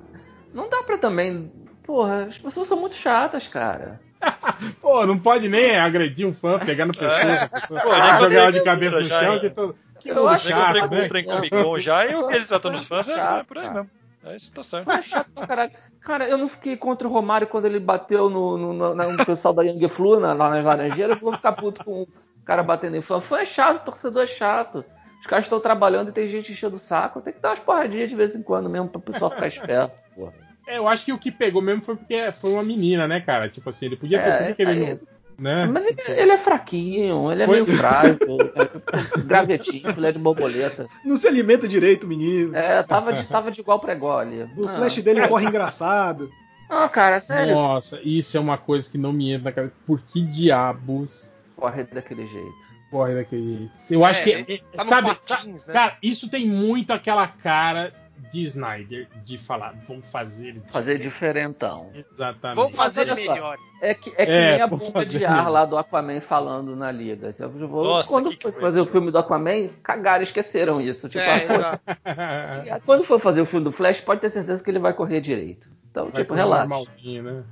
Não 0.55 0.69
dá 0.71 0.83
pra 0.83 0.97
também. 0.97 1.51
Porra, 1.83 2.27
as 2.27 2.39
pessoas 2.39 2.69
são 2.69 2.81
muito 2.81 2.95
chatas, 2.95 3.49
cara. 3.49 4.01
Pô, 4.81 5.07
não 5.07 5.19
pode 5.19 5.49
nem 5.49 5.77
agredir 5.79 6.27
um 6.27 6.33
fã, 6.35 6.59
pegar 6.59 6.87
no 6.87 6.93
pescoço, 6.95 7.45
a 7.45 7.49
pessoa, 7.49 7.81
Pô, 7.81 7.89
jogar 8.21 8.33
ela 8.33 8.53
de 8.53 8.63
cabeça 8.63 9.01
no 9.01 9.09
chão. 9.09 9.35
é. 9.35 9.39
Que, 9.41 9.51
todo... 9.51 9.77
que 10.01 10.09
Eu 10.11 10.29
acho 10.29 10.49
Já 10.49 10.73
que 10.73 10.79
encontrei 10.79 11.23
chato, 11.23 11.27
com 11.27 11.41
né? 11.41 11.47
o 11.47 11.51
Comic 11.51 11.65
Con 11.65 11.79
já 11.79 12.07
e 12.07 12.15
o 12.15 12.29
que 12.29 12.37
ele 12.37 12.45
tratando 12.45 12.75
os 12.77 12.85
fãs 12.85 13.09
é, 13.09 13.13
é 13.13 13.43
por 13.43 13.59
aí 13.59 13.65
Chato, 13.65 13.75
mesmo. 13.75 13.91
É 14.25 14.37
isso, 14.37 14.53
tá 14.53 14.63
certo. 14.63 14.85
Foi 14.85 15.03
chato 15.03 15.31
pra 15.35 15.47
caralho. 15.47 15.73
Cara, 16.01 16.29
eu 16.29 16.39
não 16.39 16.49
fiquei 16.49 16.77
contra 16.77 17.09
o 17.09 17.11
Romário 17.11 17.47
quando 17.49 17.65
ele 17.67 17.81
bateu 17.81 18.31
no, 18.31 18.57
no, 18.57 18.73
no- 18.95 19.13
no 19.17 19.27
pessoal 19.27 19.53
da 19.53 19.63
Young 19.65 19.89
Flu 19.89 20.21
na, 20.21 20.33
lá 20.33 20.51
nas 20.51 20.65
Laranjeiras. 20.65 21.17
Eu 21.17 21.23
vou 21.23 21.33
ficar 21.35 21.53
puto 21.53 21.85
com 21.85 22.03
o 22.03 22.09
cara 22.45 22.63
batendo 22.63 22.97
em 22.97 23.03
fã. 23.03 23.21
Fã 23.21 23.39
é 23.41 23.45
chato, 23.47 23.85
torcedor 23.85 24.23
é 24.23 24.27
chato. 24.29 24.85
Os 25.21 25.27
caras 25.27 25.45
estão 25.45 25.59
trabalhando 25.59 26.11
e 26.11 26.13
tem 26.13 26.29
gente 26.29 26.53
enchendo 26.53 26.77
o 26.77 26.81
saco. 26.81 27.21
Tem 27.21 27.33
que 27.33 27.41
dar 27.41 27.51
umas 27.51 27.61
porradinhas 27.61 28.09
de 28.09 28.15
vez 28.17 28.35
em 28.37 28.43
quando 28.43 28.69
mesmo 28.71 28.89
pra 28.89 29.01
pessoal 29.01 29.31
ficar 29.31 29.49
esperto. 29.49 29.93
Porra. 30.15 30.33
É, 30.67 30.79
eu 30.79 30.87
acho 30.89 31.05
que 31.05 31.13
o 31.13 31.19
que 31.19 31.31
pegou 31.33 31.61
mesmo 31.63 31.83
foi 31.83 31.97
porque 31.97 32.31
foi 32.33 32.53
uma 32.53 32.63
menina, 32.63 33.07
né, 33.09 33.21
cara? 33.21 33.49
Tipo 33.49 33.69
assim, 33.71 33.87
ele 33.87 33.97
podia 33.97 34.21
ter. 34.23 34.29
É, 34.29 34.37
por 34.39 34.47
que 34.47 34.55
que 34.55 34.63
ele 34.63 34.71
aí- 34.71 34.91
não, 34.95 35.01
né? 35.39 35.67
Mas 35.67 35.85
ele, 35.87 35.97
ele 36.09 36.31
é 36.31 36.39
fraquinho, 36.39 37.33
ele 37.33 37.43
é 37.43 37.47
Foi- 37.47 37.63
meio 37.63 37.77
frágil, 37.79 38.19
é 38.55 39.21
gravetinho, 39.25 39.93
filé 39.93 40.13
de 40.13 40.19
borboleta. 40.19 40.87
Não 41.05 41.17
se 41.17 41.27
alimenta 41.27 41.67
direito, 41.67 42.07
menino. 42.07 42.55
É, 42.57 42.83
tava 42.83 43.13
de, 43.13 43.25
tava 43.25 43.51
de 43.51 43.61
igual 43.61 43.81
pra 43.81 43.93
igual 43.93 44.19
ali. 44.21 44.43
O 44.57 44.69
Ah. 44.69 44.77
flash 44.77 45.03
dele 45.03 45.27
corre 45.27 45.47
engraçado. 45.47 46.31
Não, 46.71 46.89
cara, 46.89 47.19
sério. 47.21 47.55
Nossa, 47.55 48.01
isso 48.05 48.37
é 48.37 48.41
uma 48.41 48.57
coisa 48.57 48.89
que 48.91 48.97
não 48.97 49.13
me 49.13 49.31
entra 49.33 49.45
na 49.51 49.53
cabeça. 49.53 49.75
Por 49.87 50.01
que 50.01 50.23
diabos 50.23 51.35
Corre 51.57 51.85
daquele 51.85 52.27
jeito. 52.27 52.73
corre 52.91 53.15
daquele 53.15 53.57
jeito? 53.59 53.73
Eu 53.91 54.05
acho 54.05 54.29
É, 54.29 54.43
que. 54.45 54.59
tá 54.75 54.83
no 54.85 54.89
sabe, 54.89 55.09
patins, 55.15 55.67
né? 55.67 55.73
cara, 55.73 55.97
isso 56.03 56.31
tem 56.31 56.47
muito 56.47 56.93
aquela 56.93 57.27
cara 57.27 57.93
de 58.31 58.43
Snyder 58.45 59.09
de 59.25 59.37
falar, 59.39 59.75
vamos 59.87 60.11
fazer. 60.11 60.61
Fazer 60.71 60.99
diferentão. 60.99 61.91
Exatamente. 61.95 62.57
Vou 62.57 62.71
fazer 62.71 63.03
olha 63.11 63.17
só. 63.17 63.33
melhor. 63.35 63.59
É 63.81 63.95
que, 63.95 64.11
é 64.17 64.25
que 64.27 64.33
É, 64.33 64.53
nem 64.53 64.61
a 64.63 64.67
bomba 64.69 65.05
de 65.05 65.25
ar 65.25 65.37
mesmo. 65.37 65.51
lá 65.51 65.65
do 65.65 65.77
Aquaman 65.77 66.21
falando 66.21 66.77
na 66.77 66.93
liga. 66.93 67.35
Eu 67.39 67.51
vou- 67.69 67.85
Nossa, 67.85 68.09
quando 68.09 68.31
que 68.31 68.37
foi 68.41 68.53
coisa. 68.53 68.67
fazer 68.67 68.81
o 68.81 68.87
filme 68.87 69.11
do 69.11 69.19
Aquaman, 69.19 69.69
cagaram, 69.83 70.23
esqueceram 70.23 70.81
isso. 70.81 71.09
Tipo, 71.09 71.25
É, 71.25 71.47
ah, 72.71 72.81
quando 72.87 73.03
for 73.05 73.19
fazer 73.19 73.41
o 73.41 73.47
filme 73.47 73.65
do 73.65 73.73
Flash, 73.73 74.01
pode 74.01 74.21
ter 74.21 74.31
certeza 74.31 74.63
que 74.63 74.71
ele 74.71 74.79
vai 74.79 74.93
correr 74.93 75.21
direito. 75.21 75.69
Então, 75.91 76.05
Vai 76.11 76.23
tipo, 76.23 76.33
relaxa. 76.33 76.61
normalzinho, 76.67 77.23
né? 77.23 77.43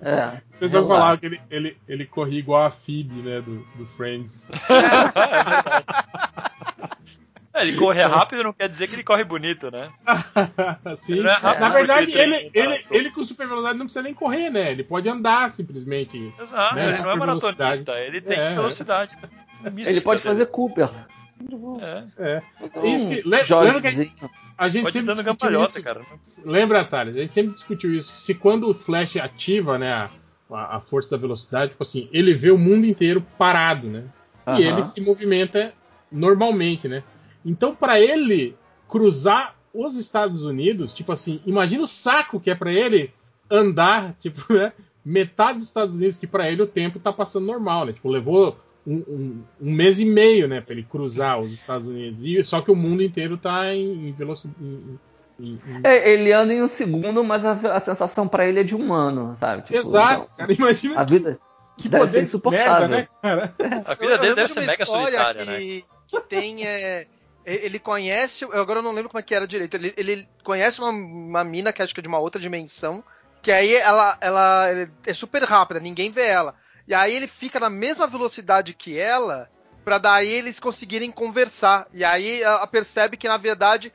É, 0.00 0.38
O 0.56 0.58
pessoal 0.60 0.84
relaxa. 0.84 1.00
falava 1.02 1.18
que 1.18 1.26
ele, 1.26 1.40
ele, 1.50 1.76
ele 1.86 2.06
corria 2.06 2.38
igual 2.38 2.62
a 2.62 2.70
Phoebe, 2.70 3.20
né? 3.20 3.40
Do, 3.42 3.58
do 3.76 3.84
Friends. 3.86 4.48
É, 7.60 7.62
ele 7.68 7.76
corre 7.76 8.02
rápido 8.02 8.42
não 8.44 8.52
quer 8.52 8.68
dizer 8.68 8.88
que 8.88 8.94
ele 8.94 9.02
corre 9.04 9.24
bonito, 9.24 9.70
né? 9.70 9.90
Sim. 10.98 11.26
É 11.26 11.32
rápido 11.32 11.60
Na 11.60 11.68
verdade, 11.68 12.12
ele 12.12 12.34
ele, 12.34 12.50
ele, 12.54 12.86
ele 12.90 13.10
com 13.10 13.22
super 13.22 13.46
velocidade 13.46 13.78
não 13.78 13.86
precisa 13.86 14.02
nem 14.02 14.14
correr, 14.14 14.50
né? 14.50 14.70
Ele 14.72 14.84
pode 14.84 15.08
andar 15.08 15.50
simplesmente. 15.50 16.32
Exato, 16.40 16.74
Né, 16.74 16.88
ele 16.94 17.02
não 17.02 17.10
é 17.10 17.16
maratonista, 17.16 17.92
ele 18.00 18.20
tem 18.20 18.38
É. 18.38 18.54
velocidade. 18.54 19.16
mística 19.72 19.90
Ele 19.90 20.00
pode 20.00 20.22
dele. 20.22 20.34
fazer 20.34 20.46
Cooper. 20.46 20.88
É, 21.80 22.04
É. 22.18 22.42
Um 22.78 22.94
Isso 22.94 23.10
le- 23.10 23.22
lembra 23.24 23.44
que 23.46 23.54
a 23.54 23.90
joguezinho. 23.90 24.12
A 24.58 24.68
gente 24.68 24.82
pode 24.82 24.92
sempre 24.92 25.14
discutiu 25.14 25.64
isso. 25.64 25.82
cara. 25.82 26.02
Lembra, 26.44 26.84
Thales? 26.84 27.16
A 27.16 27.20
gente 27.20 27.32
sempre 27.32 27.54
discutiu 27.54 27.94
isso. 27.94 28.12
Se 28.14 28.34
quando 28.34 28.68
o 28.68 28.74
Flash 28.74 29.16
ativa, 29.16 29.78
né, 29.78 29.90
a, 29.90 30.10
a- 30.76 30.80
força 30.80 31.10
da 31.12 31.16
velocidade, 31.16 31.70
tipo 31.70 31.82
assim, 31.82 32.10
ele 32.12 32.34
vê 32.34 32.50
o 32.50 32.58
mundo 32.58 32.84
inteiro 32.84 33.24
parado, 33.38 33.86
né? 33.86 34.04
E 34.46 34.50
Aham. 34.50 34.60
ele 34.60 34.84
se 34.84 35.00
movimenta 35.00 35.72
normalmente, 36.12 36.88
né? 36.88 37.02
Então, 37.44 37.74
para 37.74 38.00
ele 38.00 38.56
cruzar 38.88 39.54
os 39.72 39.96
Estados 39.96 40.42
Unidos, 40.44 40.92
tipo 40.92 41.12
assim, 41.12 41.40
imagina 41.46 41.84
o 41.84 41.88
saco 41.88 42.40
que 42.40 42.50
é 42.50 42.54
para 42.54 42.72
ele 42.72 43.12
andar, 43.50 44.14
tipo, 44.20 44.52
né? 44.52 44.72
Metade 45.04 45.58
dos 45.58 45.68
Estados 45.68 45.96
Unidos, 45.96 46.18
que 46.18 46.26
para 46.26 46.50
ele 46.50 46.60
o 46.62 46.66
tempo 46.66 46.98
tá 46.98 47.12
passando 47.12 47.46
normal, 47.46 47.86
né? 47.86 47.92
Tipo, 47.92 48.08
levou 48.10 48.58
um, 48.86 48.96
um- 48.96 49.42
um 49.60 49.70
mês 49.72 49.98
e 50.00 50.04
meio, 50.04 50.46
né, 50.48 50.60
para 50.60 50.72
ele 50.74 50.82
cruzar 50.82 51.40
os 51.40 51.52
Estados 51.52 51.88
Unidos. 51.88 52.22
E, 52.22 52.42
só 52.44 52.60
que 52.60 52.70
o 52.70 52.76
mundo 52.76 53.02
inteiro 53.02 53.36
tá 53.38 53.72
em, 53.74 54.08
em 54.08 54.12
velocidade. 54.12 54.56
É, 55.84 56.10
ele 56.12 56.32
anda 56.32 56.52
em 56.52 56.62
um 56.62 56.68
segundo, 56.68 57.24
mas 57.24 57.42
a, 57.44 57.52
a 57.52 57.80
sensação 57.80 58.28
pra 58.28 58.46
ele 58.46 58.60
é 58.60 58.62
de 58.62 58.74
um 58.74 58.92
ano, 58.92 59.36
sabe? 59.40 59.62
Tipo, 59.62 59.78
Exato, 59.78 60.24
então, 60.24 60.36
cara. 60.36 60.52
Imagina 60.52 61.00
a 61.00 61.04
vida 61.04 61.38
que 61.78 61.88
deve 61.88 62.04
poder 62.04 62.12
ser 62.12 62.20
de 62.22 62.28
insuportável. 62.28 62.88
merda, 62.88 62.88
né, 62.88 63.08
cara? 63.22 63.54
A 63.86 63.94
vida 63.94 64.18
dele 64.18 64.34
deve 64.34 64.48
de 64.48 64.52
ser 64.54 64.66
mega 64.66 64.84
solitária, 64.84 65.44
né? 65.46 65.58
que, 65.58 65.84
que 66.08 66.20
tem. 66.22 66.66
é, 66.66 67.06
ele 67.44 67.78
conhece. 67.78 68.44
Eu 68.44 68.60
agora 68.60 68.82
não 68.82 68.92
lembro 68.92 69.08
como 69.10 69.20
é 69.20 69.22
que 69.22 69.34
era 69.34 69.46
direito. 69.46 69.74
Ele, 69.74 69.94
ele 69.96 70.28
conhece 70.44 70.80
uma, 70.80 70.90
uma 70.90 71.44
mina 71.44 71.72
que 71.72 71.82
acho 71.82 71.94
que 71.94 72.00
é 72.00 72.02
de 72.02 72.08
uma 72.08 72.18
outra 72.18 72.40
dimensão. 72.40 73.02
Que 73.42 73.50
aí 73.50 73.74
ela, 73.74 74.18
ela 74.20 74.66
é 75.06 75.14
super 75.14 75.42
rápida, 75.44 75.80
ninguém 75.80 76.10
vê 76.10 76.26
ela. 76.26 76.54
E 76.86 76.94
aí 76.94 77.14
ele 77.14 77.26
fica 77.26 77.58
na 77.58 77.70
mesma 77.70 78.06
velocidade 78.06 78.74
que 78.74 78.98
ela, 78.98 79.48
pra 79.84 79.96
daí 79.96 80.28
eles 80.28 80.60
conseguirem 80.60 81.10
conversar. 81.10 81.86
E 81.92 82.04
aí 82.04 82.42
ela 82.42 82.66
percebe 82.66 83.16
que, 83.16 83.28
na 83.28 83.36
verdade, 83.38 83.92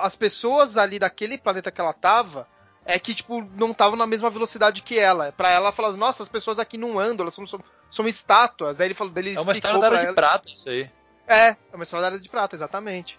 as 0.00 0.16
pessoas 0.16 0.76
ali 0.78 0.98
daquele 0.98 1.36
planeta 1.36 1.70
que 1.70 1.80
ela 1.80 1.92
tava. 1.92 2.48
É 2.88 3.00
que, 3.00 3.12
tipo, 3.12 3.42
não 3.56 3.72
estavam 3.72 3.96
na 3.96 4.06
mesma 4.06 4.30
velocidade 4.30 4.80
que 4.80 4.96
ela. 4.96 5.32
Pra 5.32 5.48
ela, 5.50 5.66
ela 5.66 5.72
fala, 5.72 5.96
nossa, 5.96 6.22
as 6.22 6.28
pessoas 6.28 6.60
aqui 6.60 6.78
não 6.78 7.00
andam, 7.00 7.24
elas 7.24 7.34
são, 7.34 7.44
são, 7.44 7.60
são 7.90 8.06
estátuas. 8.06 8.76
Daí 8.78 8.86
ele 8.86 8.94
falou, 8.94 9.12
ele 9.16 9.34
É 9.34 9.40
uma 9.40 9.52
história 9.52 9.80
da 9.80 9.86
Era 9.88 9.96
de 9.96 10.04
ela- 10.04 10.14
Prata, 10.14 10.48
isso 10.48 10.68
aí. 10.70 10.88
É, 11.26 11.48
é 11.50 11.56
uma 11.74 11.84
história 11.84 12.02
da 12.02 12.14
Era 12.14 12.22
de 12.22 12.28
Prata, 12.28 12.54
exatamente. 12.56 13.18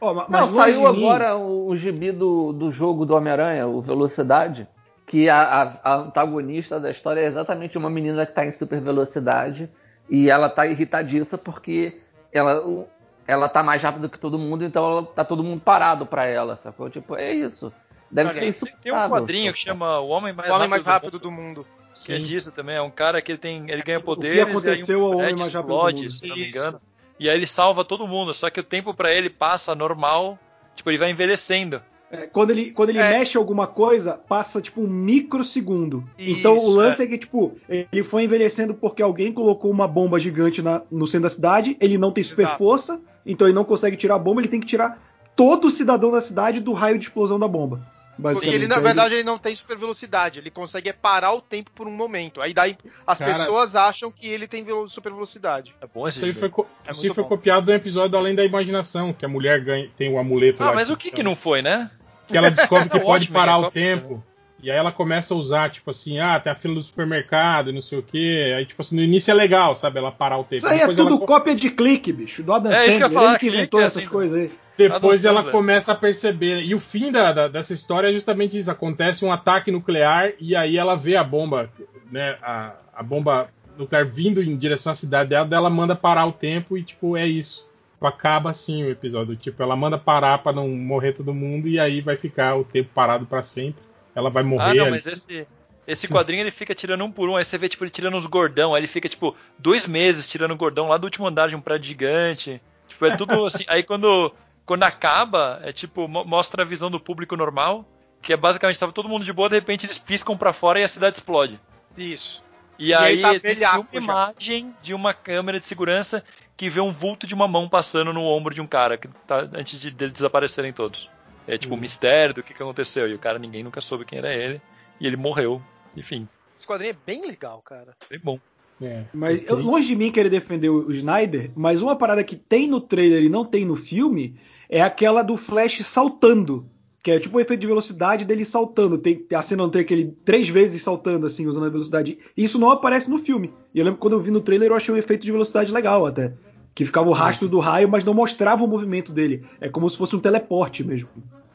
Não, 0.00 0.14
mas 0.28 0.52
longe 0.52 0.54
saiu 0.54 0.80
mim- 0.92 1.04
agora 1.04 1.36
o, 1.36 1.66
o 1.68 1.76
gibi 1.76 2.12
do, 2.12 2.52
do 2.52 2.70
jogo 2.70 3.04
do 3.04 3.16
Homem-Aranha, 3.16 3.66
o 3.66 3.80
Velocidade, 3.80 4.68
que 5.06 5.28
a, 5.28 5.42
a- 5.42 5.80
a 5.82 5.94
antagonista 5.96 6.78
da 6.78 6.90
história 6.90 7.20
é 7.20 7.26
exatamente 7.26 7.76
uma 7.76 7.90
menina 7.90 8.24
que 8.24 8.32
tá 8.32 8.44
em 8.46 8.52
super 8.52 8.80
velocidade 8.80 9.68
e 10.08 10.30
ela 10.30 10.48
tá 10.48 10.66
irritadiça 10.66 11.36
porque 11.36 12.00
ela, 12.32 12.60
o- 12.64 12.86
ela 13.26 13.48
tá 13.48 13.62
mais 13.62 13.82
rápida 13.82 14.08
que 14.08 14.18
todo 14.20 14.38
mundo, 14.38 14.64
então 14.64 14.86
ela, 14.88 15.02
tá 15.04 15.24
todo 15.24 15.42
mundo 15.42 15.60
parado 15.60 16.06
pra 16.06 16.26
ela, 16.26 16.56
sacou? 16.62 16.88
Tipo, 16.88 17.16
é 17.16 17.32
isso. 17.32 17.72
Deve 18.10 18.28
Olha, 18.30 18.34
ser 18.34 18.40
Tem, 18.40 18.48
insuportável. 18.50 18.82
tem 18.82 18.92
um 18.92 19.08
quadrinho 19.10 19.52
que 19.52 19.58
chama 19.58 19.98
O 19.98 20.08
Homem 20.08 20.32
Mais 20.32 20.48
o 20.48 20.54
homem 20.54 20.60
Rápido 20.68 20.70
mais 20.70 20.84
do 20.84 20.88
rápido 20.90 21.12
Mundo, 21.14 21.22
do 21.22 21.30
mundo. 21.32 21.66
que 22.04 22.12
é 22.12 22.18
disso 22.18 22.52
também. 22.52 22.76
É 22.76 22.80
um 22.82 22.90
cara 22.90 23.20
que 23.20 23.32
ele, 23.32 23.38
tem, 23.38 23.64
ele 23.68 23.82
ganha 23.82 23.98
que 23.98 24.04
poderes 24.04 24.42
aconteceu 24.48 24.98
e 24.98 25.02
ao 25.02 25.08
aí 25.08 25.12
um 25.12 25.16
Homem 25.16 25.18
prédio 25.26 25.38
Mais 25.40 25.52
Rápido 25.54 25.68
do 25.68 25.74
Mundo. 25.84 26.10
se 26.10 26.26
não 26.28 26.36
me 26.36 26.40
Isso. 26.42 26.56
engano. 26.56 26.80
E 27.18 27.28
aí 27.28 27.36
ele 27.36 27.46
salva 27.46 27.84
todo 27.84 28.06
mundo, 28.06 28.32
só 28.34 28.48
que 28.50 28.60
o 28.60 28.64
tempo 28.64 28.94
pra 28.94 29.12
ele 29.12 29.28
passa 29.28 29.74
normal, 29.74 30.38
tipo, 30.74 30.90
ele 30.90 30.98
vai 30.98 31.10
envelhecendo. 31.10 31.80
É, 32.10 32.26
quando 32.26 32.50
ele, 32.50 32.70
quando 32.70 32.88
ele 32.90 32.98
É. 33.00 33.18
mexe 33.18 33.36
alguma 33.36 33.66
coisa, 33.66 34.14
passa 34.14 34.62
tipo 34.62 34.80
um 34.80 34.86
microsegundo. 34.86 36.04
Isso, 36.18 36.38
então 36.38 36.56
o 36.56 36.70
lance 36.70 37.02
é. 37.02 37.06
que, 37.06 37.18
tipo, 37.18 37.56
ele 37.68 38.02
foi 38.02 38.24
envelhecendo 38.24 38.72
porque 38.72 39.02
alguém 39.02 39.32
colocou 39.32 39.70
uma 39.70 39.86
bomba 39.86 40.18
gigante 40.18 40.62
na- 40.62 40.82
no 40.90 41.06
centro 41.06 41.24
da 41.24 41.28
cidade, 41.30 41.76
ele 41.80 41.98
não 41.98 42.10
tem 42.10 42.24
super 42.24 42.42
Exato. 42.44 42.58
força, 42.58 43.00
então 43.26 43.46
ele 43.46 43.54
não 43.54 43.64
consegue 43.64 43.96
tirar 43.96 44.14
a 44.14 44.18
bomba, 44.18 44.40
ele 44.40 44.48
tem 44.48 44.60
que 44.60 44.66
tirar 44.66 44.98
todo 45.36 45.70
cidadão 45.70 46.10
da 46.10 46.20
cidade 46.20 46.60
do 46.60 46.72
raio 46.72 46.98
de 46.98 47.04
explosão 47.04 47.38
da 47.38 47.46
bomba. 47.46 47.80
Porque 48.20 48.46
ele, 48.48 48.66
na 48.66 48.76
Aí 48.76 48.82
verdade, 48.82 49.14
ele 49.14 49.24
não 49.24 49.38
tem 49.38 49.54
super 49.54 49.76
velocidade, 49.76 50.40
ele 50.40 50.50
consegue 50.50 50.88
é 50.88 50.92
parar 50.92 51.32
o 51.32 51.40
tempo 51.40 51.70
por 51.74 51.86
um 51.86 51.90
momento. 51.92 52.40
Aí 52.40 52.52
daí 52.52 52.76
as 53.06 53.18
Cara- 53.18 53.38
pessoas 53.38 53.76
acham 53.76 54.10
que 54.10 54.26
ele 54.26 54.48
tem 54.48 54.66
super 54.88 55.12
velocidade. 55.12 55.74
É 55.80 55.86
bom 55.86 56.06
esse 56.08 56.18
Isso 56.18 56.26
aí 56.26 56.32
foi, 56.34 56.48
co- 56.48 56.66
É 56.86 56.90
isso 56.90 57.00
aí 57.00 57.06
muito 57.08 57.14
foi 57.14 57.24
copiado 57.24 57.66
do 57.66 57.72
episódio 57.72 58.18
Além 58.18 58.34
da 58.34 58.44
Imaginação, 58.44 59.12
que 59.12 59.24
a 59.24 59.28
mulher 59.28 59.60
ganha, 59.60 59.88
tem 59.96 60.12
o 60.12 60.18
amuleto 60.18 60.62
Ah, 60.62 60.66
lá. 60.66 60.74
mas 60.74 60.90
o 60.90 60.96
que 60.96 61.10
que 61.10 61.22
não 61.22 61.36
foi, 61.36 61.62
né? 61.62 61.90
que 62.26 62.36
ela 62.36 62.50
descobre 62.50 62.88
que 62.90 62.96
É 62.96 63.00
pode 63.00 63.24
ótimo, 63.24 63.34
parar 63.38 63.52
é 63.52 63.66
o 63.66 63.70
tempo. 63.70 64.22
E 64.60 64.70
aí 64.70 64.76
ela 64.76 64.90
começa 64.90 65.32
a 65.32 65.36
usar, 65.36 65.70
tipo 65.70 65.88
assim, 65.90 66.18
ah, 66.18 66.38
tem 66.40 66.50
a 66.50 66.54
fila 66.54 66.74
do 66.74 66.82
supermercado 66.82 67.70
e 67.70 67.72
não 67.72 67.80
sei 67.80 67.98
o 67.98 68.02
quê. 68.02 68.52
Aí, 68.56 68.66
tipo 68.66 68.82
assim, 68.82 68.96
no 68.96 69.02
início 69.02 69.30
é 69.30 69.34
legal, 69.34 69.76
sabe? 69.76 69.98
Ela 69.98 70.10
parar 70.10 70.36
o 70.36 70.42
tempo. 70.42 70.56
Isso 70.56 70.66
aí 70.66 70.80
é 70.80 70.86
tudo 70.88 71.06
ela, 71.14 71.18
cópia 71.26 71.54
de 71.54 71.70
clique, 71.70 72.12
bicho. 72.12 72.42
Do 72.42 72.52
Adam 72.52 72.72
É, 72.72 72.86
isso 72.88 72.96
que 72.98 73.04
eu 73.04 73.06
ia 73.06 73.08
Sandler, 73.08 73.14
falar, 73.14 73.28
ele 73.30 73.38
que 73.38 73.46
inventou 73.48 73.80
é 73.80 73.84
essas 73.84 73.98
assim, 73.98 74.08
coisas 74.08 74.36
aí. 74.36 74.50
Depois 74.78 75.24
ela 75.24 75.40
Sandler. 75.40 75.52
começa 75.52 75.92
a 75.92 75.94
perceber. 75.94 76.62
E 76.62 76.74
o 76.74 76.78
fim 76.80 77.10
da, 77.12 77.32
da- 77.32 77.48
dessa 77.48 77.74
história 77.74 78.08
é 78.08 78.12
justamente 78.12 78.56
isso. 78.58 78.70
Acontece 78.70 79.24
um 79.24 79.32
ataque 79.32 79.70
nuclear 79.70 80.32
e 80.40 80.54
aí 80.54 80.76
ela 80.78 80.94
vê 80.96 81.16
a 81.16 81.24
bomba, 81.24 81.68
né? 82.10 82.38
A, 82.42 82.72
a 82.94 83.02
bomba 83.02 83.48
nuclear 83.76 84.06
vindo 84.06 84.42
em 84.42 84.56
direção 84.56 84.92
à 84.92 84.96
cidade 84.96 85.30
dela, 85.30 85.48
ela 85.52 85.70
manda 85.70 85.94
parar 85.94 86.26
o 86.26 86.32
tempo 86.32 86.76
e, 86.78 86.82
tipo, 86.82 87.16
é 87.16 87.26
isso. 87.26 87.68
Acaba 88.00 88.50
assim 88.50 88.84
o 88.84 88.90
episódio. 88.90 89.34
Tipo, 89.36 89.62
ela 89.62 89.74
manda 89.74 89.98
parar 89.98 90.38
pra 90.38 90.52
não 90.52 90.68
morrer 90.68 91.12
todo 91.12 91.34
mundo 91.34 91.66
e 91.66 91.80
aí 91.80 92.00
vai 92.00 92.16
ficar 92.16 92.54
o 92.56 92.64
tempo 92.64 92.90
parado 92.94 93.26
pra 93.26 93.42
sempre. 93.42 93.82
Ela 94.14 94.30
vai 94.30 94.42
morrer. 94.42 94.70
Ah, 94.70 94.74
não, 94.74 94.82
ali. 94.84 94.90
mas 94.92 95.06
esse, 95.06 95.46
esse 95.86 96.06
quadrinho 96.06 96.42
ele 96.42 96.50
fica 96.52 96.74
tirando 96.74 97.04
um 97.04 97.10
por 97.10 97.28
um. 97.28 97.36
Aí 97.36 97.44
você 97.44 97.58
vê, 97.58 97.68
tipo, 97.68 97.82
ele 97.84 97.90
tirando 97.90 98.16
os 98.16 98.26
gordão. 98.26 98.74
Aí 98.74 98.80
ele 98.80 98.86
fica, 98.86 99.08
tipo, 99.08 99.34
dois 99.58 99.86
meses 99.88 100.28
tirando 100.28 100.52
o 100.52 100.56
gordão 100.56 100.88
lá 100.88 100.96
do 100.96 101.04
último 101.04 101.26
andar 101.26 101.48
de 101.48 101.56
um 101.56 101.60
prédio 101.60 101.88
gigante. 101.88 102.60
Tipo, 102.88 103.06
é 103.06 103.16
tudo 103.16 103.46
assim. 103.46 103.64
Aí 103.66 103.82
quando, 103.82 104.32
quando 104.68 104.84
acaba, 104.84 105.58
é 105.64 105.72
tipo, 105.72 106.06
mo- 106.06 106.24
mostra 106.24 106.62
a 106.62 106.64
visão 106.66 106.90
do 106.90 107.00
público 107.00 107.36
normal. 107.36 107.84
Que 108.20 108.32
é 108.32 108.36
basicamente, 108.36 108.78
tava 108.80 108.92
todo 108.92 109.08
mundo 109.08 109.24
de 109.24 109.32
boa, 109.32 109.48
de 109.48 109.54
repente 109.54 109.86
eles 109.86 109.96
piscam 109.98 110.36
pra 110.36 110.52
fora 110.52 110.78
e 110.80 110.82
a 110.84 110.88
cidade 110.88 111.16
explode. 111.16 111.58
Isso. 111.96 112.42
E, 112.78 112.88
E 112.88 112.94
aí, 112.94 113.16
aí 113.16 113.22
tá 113.22 113.34
existe 113.34 113.64
uma 113.64 113.76
já. 113.92 113.98
imagem 113.98 114.74
de 114.82 114.92
uma 114.92 115.14
câmera 115.14 115.58
de 115.58 115.64
segurança 115.64 116.22
que 116.56 116.68
vê 116.68 116.80
um 116.80 116.90
vulto 116.92 117.26
de 117.28 117.34
uma 117.34 117.46
mão 117.48 117.68
passando 117.68 118.12
no 118.12 118.22
ombro 118.22 118.52
de 118.52 118.60
um 118.60 118.66
cara 118.66 118.96
que 118.98 119.06
tá, 119.26 119.48
antes 119.54 119.80
de 119.80 119.90
deles 119.92 120.12
desaparecerem 120.14 120.72
todos. 120.72 121.08
É 121.46 121.56
tipo 121.56 121.74
um 121.74 121.78
mistério 121.78 122.34
do 122.34 122.42
que, 122.42 122.52
que 122.52 122.62
aconteceu. 122.62 123.08
E 123.08 123.14
o 123.14 123.18
cara, 123.20 123.38
ninguém 123.38 123.62
nunca 123.62 123.80
soube 123.80 124.04
quem 124.04 124.18
era 124.18 124.34
ele. 124.34 124.60
E 125.00 125.06
ele 125.06 125.16
morreu. 125.16 125.62
Enfim, 125.96 126.28
Esse 126.56 126.66
quadrinho 126.66 126.90
é 126.90 126.96
bem 127.06 127.24
legal, 127.26 127.62
cara. 127.62 127.96
bem 128.10 128.18
bom. 128.22 128.38
É, 128.82 129.04
Mas 129.14 129.44
eu- 129.48 129.56
longe 129.60 129.86
de 129.88 129.96
mim 129.96 130.10
querer 130.12 130.28
defender 130.28 130.68
o 130.68 130.90
Snyder, 130.92 131.50
mas 131.56 131.82
uma 131.82 131.96
parada 131.96 132.22
que 132.22 132.36
tem 132.36 132.66
no 132.68 132.80
trailer 132.80 133.22
e 133.24 133.28
não 133.28 133.44
tem 133.44 133.64
no 133.64 133.74
filme 133.76 134.38
é 134.68 134.80
aquela 134.82 135.22
do 135.22 135.36
Flash 135.36 135.84
saltando. 135.84 136.68
Que 137.02 137.12
é 137.12 137.20
tipo 137.20 137.38
o 137.38 137.40
efeito 137.40 137.60
de 137.60 137.66
velocidade 137.66 138.24
dele 138.24 138.44
saltando. 138.44 138.98
Tem, 138.98 139.24
a 139.32 139.40
cena 139.40 139.62
não 139.62 139.70
tem 139.70 139.82
aquele 139.82 140.16
três 140.24 140.48
vezes 140.48 140.82
saltando, 140.82 141.26
assim, 141.26 141.46
usando 141.46 141.66
a 141.66 141.70
velocidade. 141.70 142.18
E 142.36 142.44
isso 142.44 142.58
não 142.58 142.70
aparece 142.70 143.08
no 143.08 143.18
filme. 143.18 143.54
E 143.72 143.78
eu 143.78 143.84
lembro 143.84 143.98
que 143.98 144.02
quando 144.02 144.14
eu 144.14 144.20
vi 144.20 144.30
no 144.30 144.40
trailer, 144.40 144.70
eu 144.70 144.76
achei 144.76 144.92
um 144.92 144.98
efeito 144.98 145.24
de 145.24 145.32
velocidade 145.32 145.72
legal 145.72 146.04
até. 146.04 146.32
Que 146.74 146.84
ficava 146.84 147.08
o 147.08 147.12
rastro 147.12 147.48
do 147.48 147.60
raio, 147.60 147.88
mas 147.88 148.04
não 148.04 148.12
mostrava 148.12 148.64
o 148.64 148.68
movimento 148.68 149.12
dele. 149.12 149.46
É 149.60 149.68
como 149.68 149.88
se 149.88 149.96
fosse 149.96 150.14
um 150.14 150.20
teleporte 150.20 150.84
mesmo. 150.84 151.08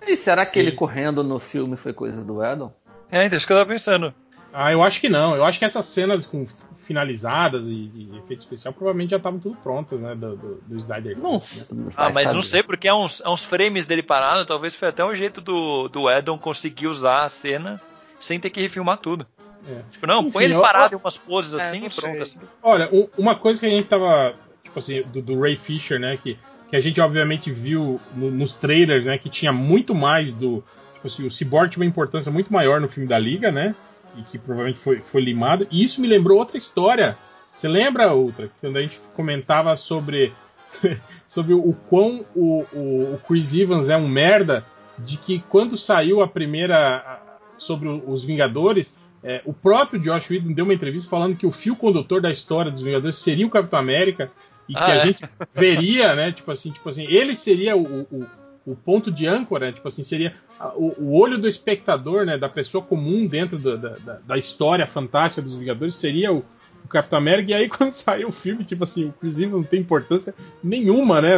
E 0.07 0.17
será 0.17 0.45
que 0.45 0.53
Sim. 0.53 0.59
ele 0.59 0.71
correndo 0.71 1.23
no 1.23 1.39
filme 1.39 1.77
foi 1.77 1.93
coisa 1.93 2.23
do 2.23 2.43
Edon? 2.43 2.71
É, 3.11 3.25
então 3.25 3.37
isso 3.37 3.45
que 3.45 3.53
eu 3.53 3.57
tava 3.57 3.69
pensando. 3.69 4.13
Ah, 4.51 4.71
eu 4.71 4.81
acho 4.81 4.99
que 4.99 5.09
não. 5.09 5.35
Eu 5.35 5.43
acho 5.43 5.59
que 5.59 5.65
essas 5.65 5.85
cenas 5.85 6.25
com 6.25 6.45
finalizadas 6.83 7.67
e, 7.67 7.89
e 7.93 8.09
efeito 8.23 8.41
especial, 8.41 8.73
provavelmente 8.73 9.11
já 9.11 9.17
estavam 9.17 9.39
tudo 9.39 9.55
pronto, 9.63 9.95
né? 9.97 10.13
Do, 10.15 10.35
do, 10.35 10.61
do 10.67 10.77
Snyder. 10.77 11.17
Não, 11.17 11.33
né? 11.55 11.65
não 11.71 11.87
Ah, 11.95 12.09
mas 12.11 12.31
não 12.33 12.41
saber. 12.41 12.47
sei, 12.47 12.63
porque 12.63 12.87
há 12.87 12.95
uns, 12.95 13.21
há 13.25 13.31
uns 13.31 13.43
frames 13.43 13.85
dele 13.85 14.03
parado, 14.03 14.45
talvez 14.45 14.75
foi 14.75 14.87
até 14.89 15.03
um 15.03 15.15
jeito 15.15 15.41
do, 15.41 15.87
do 15.89 16.09
Edon 16.09 16.37
conseguir 16.37 16.87
usar 16.87 17.23
a 17.23 17.29
cena 17.29 17.81
sem 18.19 18.39
ter 18.39 18.49
que 18.49 18.61
refilmar 18.61 18.97
tudo. 18.97 19.25
É. 19.67 19.81
Tipo, 19.91 20.05
não, 20.07 20.21
Enfim, 20.21 20.31
põe 20.31 20.43
ele 20.43 20.55
eu- 20.55 20.61
parado 20.61 20.93
em 20.93 20.97
umas 20.97 21.17
poses 21.17 21.53
É, 21.53 21.57
assim 21.63 21.79
não 21.81 21.87
e 21.87 21.89
pronto. 21.89 22.21
assim. 22.21 22.39
Olha, 22.61 22.89
uma 23.17 23.33
coisa 23.35 23.59
que 23.59 23.65
a 23.65 23.69
gente 23.69 23.85
tava. 23.87 24.33
Tipo 24.63 24.79
assim, 24.79 25.03
do, 25.03 25.21
do 25.21 25.39
Ray 25.39 25.55
Fisher, 25.55 25.99
né? 25.99 26.17
Que, 26.17 26.37
que 26.69 26.75
a 26.75 26.81
gente 26.81 26.99
obviamente 26.99 27.49
viu 27.51 27.99
no- 28.13 28.29
nos 28.31 28.55
trailers, 28.55 29.05
né? 29.07 29.17
Que 29.17 29.29
tinha 29.29 29.53
muito 29.53 29.95
mais 29.95 30.33
do. 30.33 30.63
Tipo 30.95 31.07
assim, 31.07 31.25
o 31.25 31.31
Cyborg 31.31 31.69
tinha 31.69 31.81
uma 31.81 31.87
importância 31.89 32.29
muito 32.31 32.51
maior 32.51 32.81
no 32.81 32.89
filme 32.89 33.07
da 33.07 33.17
Liga, 33.17 33.51
né? 33.51 33.73
E 34.15 34.23
que 34.23 34.37
provavelmente 34.37 34.79
foi, 34.79 35.01
foi 35.01 35.21
limado. 35.21 35.67
E 35.71 35.83
isso 35.83 36.01
me 36.01 36.07
lembrou 36.07 36.37
outra 36.37 36.57
história. 36.57 37.17
Você 37.53 37.67
lembra, 37.67 38.11
outra? 38.13 38.49
Quando 38.61 38.77
a 38.77 38.81
gente 38.81 38.99
comentava 39.15 39.75
sobre. 39.75 40.33
sobre 41.27 41.53
o 41.53 41.73
quão 41.89 42.25
o, 42.35 42.65
o, 42.73 43.13
o 43.13 43.21
Chris 43.27 43.53
Evans 43.53 43.89
é 43.89 43.97
um 43.97 44.07
merda. 44.07 44.65
De 44.99 45.17
que 45.17 45.39
quando 45.49 45.75
saiu 45.75 46.21
a 46.21 46.27
primeira. 46.27 47.21
sobre 47.57 47.87
os 47.89 48.23
Vingadores. 48.23 48.95
É, 49.25 49.41
o 49.45 49.53
próprio 49.53 50.01
Josh 50.01 50.29
Whedon 50.29 50.51
deu 50.51 50.65
uma 50.65 50.73
entrevista 50.73 51.09
falando 51.09 51.37
que 51.37 51.45
o 51.45 51.51
fio 51.51 51.77
condutor 51.77 52.19
da 52.21 52.29
história 52.29 52.69
dos 52.69 52.81
Vingadores 52.81 53.15
seria 53.15 53.47
o 53.47 53.49
Capitão 53.49 53.79
América 53.79 54.29
e 54.67 54.75
Ah, 54.75 54.85
que 54.85 54.91
a 54.91 54.95
é? 54.95 54.99
gente 54.99 55.23
veria, 55.53 56.15
né? 56.15 56.31
Tipo 56.31 56.51
assim, 56.51 56.71
tipo 56.71 56.89
assim, 56.89 57.05
ele 57.05 57.35
seria 57.35 57.75
o, 57.75 58.01
o, 58.11 58.27
o 58.65 58.75
ponto 58.75 59.11
de 59.11 59.27
âncora, 59.27 59.67
né, 59.67 59.71
tipo 59.73 59.87
assim, 59.87 60.03
seria 60.03 60.33
o, 60.75 60.93
o 60.97 61.19
olho 61.19 61.37
do 61.37 61.47
espectador, 61.47 62.25
né? 62.25 62.37
Da 62.37 62.47
pessoa 62.47 62.83
comum 62.83 63.27
dentro 63.27 63.57
da, 63.57 63.75
da, 63.75 64.19
da- 64.25 64.37
história 64.37 64.85
fantástica 64.87 65.41
dos 65.41 65.55
Vingadores 65.55 65.95
seria 65.95 66.31
o, 66.31 66.37
o 66.85 66.87
Capitão 66.87 67.17
América. 67.19 67.51
E 67.51 67.53
aí 67.53 67.67
quando 67.69 67.91
saiu 67.91 68.29
o 68.29 68.31
filme, 68.31 68.63
tipo 68.63 68.83
assim, 68.85 69.05
o 69.05 69.11
Chris 69.11 69.37
Evans 69.39 69.57
não 69.57 69.63
tem 69.63 69.81
importância 69.81 70.33
nenhuma, 70.63 71.19
né? 71.21 71.31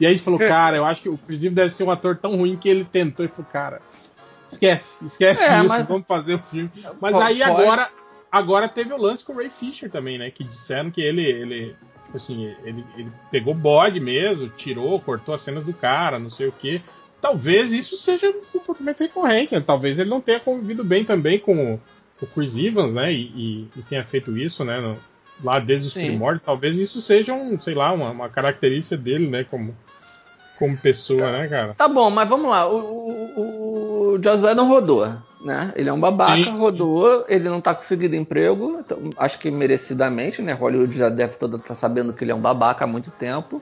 E 0.00 0.06
aí 0.06 0.12
a 0.12 0.16
gente 0.16 0.24
falou, 0.24 0.40
cara, 0.40 0.76
eu 0.76 0.84
acho 0.84 1.02
que 1.02 1.08
o 1.08 1.16
Chris 1.16 1.44
Evans 1.44 1.54
deve 1.56 1.70
ser 1.70 1.84
um 1.84 1.90
ator 1.90 2.16
tão 2.16 2.36
ruim 2.36 2.56
que 2.56 2.68
ele 2.68 2.84
tentou 2.84 3.24
e 3.24 3.28
falou, 3.28 3.46
cara. 3.52 3.80
Esquece, 4.46 5.06
esquece 5.06 5.42
É, 5.42 5.58
isso, 5.58 5.68
mas- 5.68 5.86
vamos 5.86 6.06
fazer 6.06 6.34
o 6.34 6.38
filme. 6.38 6.70
Mas 7.00 7.12
Pode- 7.12 7.24
aí 7.24 7.42
agora, 7.42 7.88
agora 8.30 8.68
teve 8.68 8.92
o 8.92 9.00
lance 9.00 9.24
com 9.24 9.32
o 9.32 9.36
Ray 9.36 9.48
Fisher 9.50 9.90
também, 9.90 10.18
né? 10.18 10.30
Que 10.30 10.42
disseram 10.44 10.90
que 10.90 11.00
ele, 11.00 11.22
ele 11.24 11.76
tipo 12.14 12.16
assim, 12.16 12.54
ele, 12.62 12.84
ele 12.96 13.12
pegou 13.30 13.54
bode 13.54 13.98
mesmo, 13.98 14.48
tirou, 14.48 15.00
cortou 15.00 15.34
as 15.34 15.40
cenas 15.40 15.64
do 15.64 15.72
cara, 15.72 16.18
não 16.18 16.30
sei 16.30 16.46
o 16.46 16.52
que. 16.52 16.80
Talvez 17.20 17.72
isso 17.72 17.96
seja 17.96 18.28
um 18.28 18.42
comportamento 18.52 19.00
recorrente, 19.00 19.54
né? 19.54 19.60
talvez 19.60 19.98
ele 19.98 20.10
não 20.10 20.20
tenha 20.20 20.38
convivido 20.38 20.84
bem 20.84 21.04
também 21.04 21.38
com 21.38 21.74
o, 22.20 22.26
Chris 22.26 22.56
Evans, 22.56 22.94
né? 22.94 23.12
E, 23.12 23.22
e- 23.34 23.68
e 23.76 23.82
tenha 23.82 24.04
feito 24.04 24.36
isso, 24.36 24.64
né? 24.64 24.80
no- 24.80 24.96
lá 25.42 25.58
desde 25.58 25.88
os 25.88 25.92
Sim. 25.92 26.06
primórdios. 26.06 26.44
Talvez 26.44 26.78
isso 26.78 27.00
seja 27.00 27.34
um, 27.34 27.58
sei 27.58 27.74
lá, 27.74 27.92
uma, 27.92 28.10
uma 28.10 28.28
característica 28.28 28.96
dele, 28.96 29.26
né? 29.28 29.44
Como, 29.44 29.76
como 30.58 30.76
pessoa, 30.76 31.32
né, 31.32 31.48
cara? 31.48 31.74
Tá 31.74 31.88
bom, 31.88 32.08
mas 32.10 32.28
vamos 32.28 32.48
lá. 32.48 32.66
O, 32.68 32.78
o, 32.78 33.53
o 34.14 34.22
Joss 34.22 34.42
Whedon 34.44 34.68
rodou, 34.68 35.06
né? 35.40 35.72
Ele 35.76 35.88
é 35.88 35.92
um 35.92 36.00
babaca, 36.00 36.36
Sim, 36.36 36.44
sim. 36.44 36.58
rodou, 36.58 37.24
ele 37.28 37.48
não 37.48 37.60
tá 37.60 37.74
conseguindo 37.74 38.16
emprego, 38.16 38.78
então, 38.80 38.98
acho 39.16 39.38
que 39.38 39.50
merecidamente, 39.50 40.40
né? 40.42 40.52
Hollywood 40.52 40.96
já 40.96 41.08
deve 41.08 41.34
toda 41.34 41.56
estar 41.56 41.74
sabendo 41.74 42.12
que 42.12 42.24
ele 42.24 42.32
é 42.32 42.34
um 42.34 42.40
babaca 42.40 42.84
há 42.84 42.86
muito 42.88 43.10
tempo. 43.10 43.60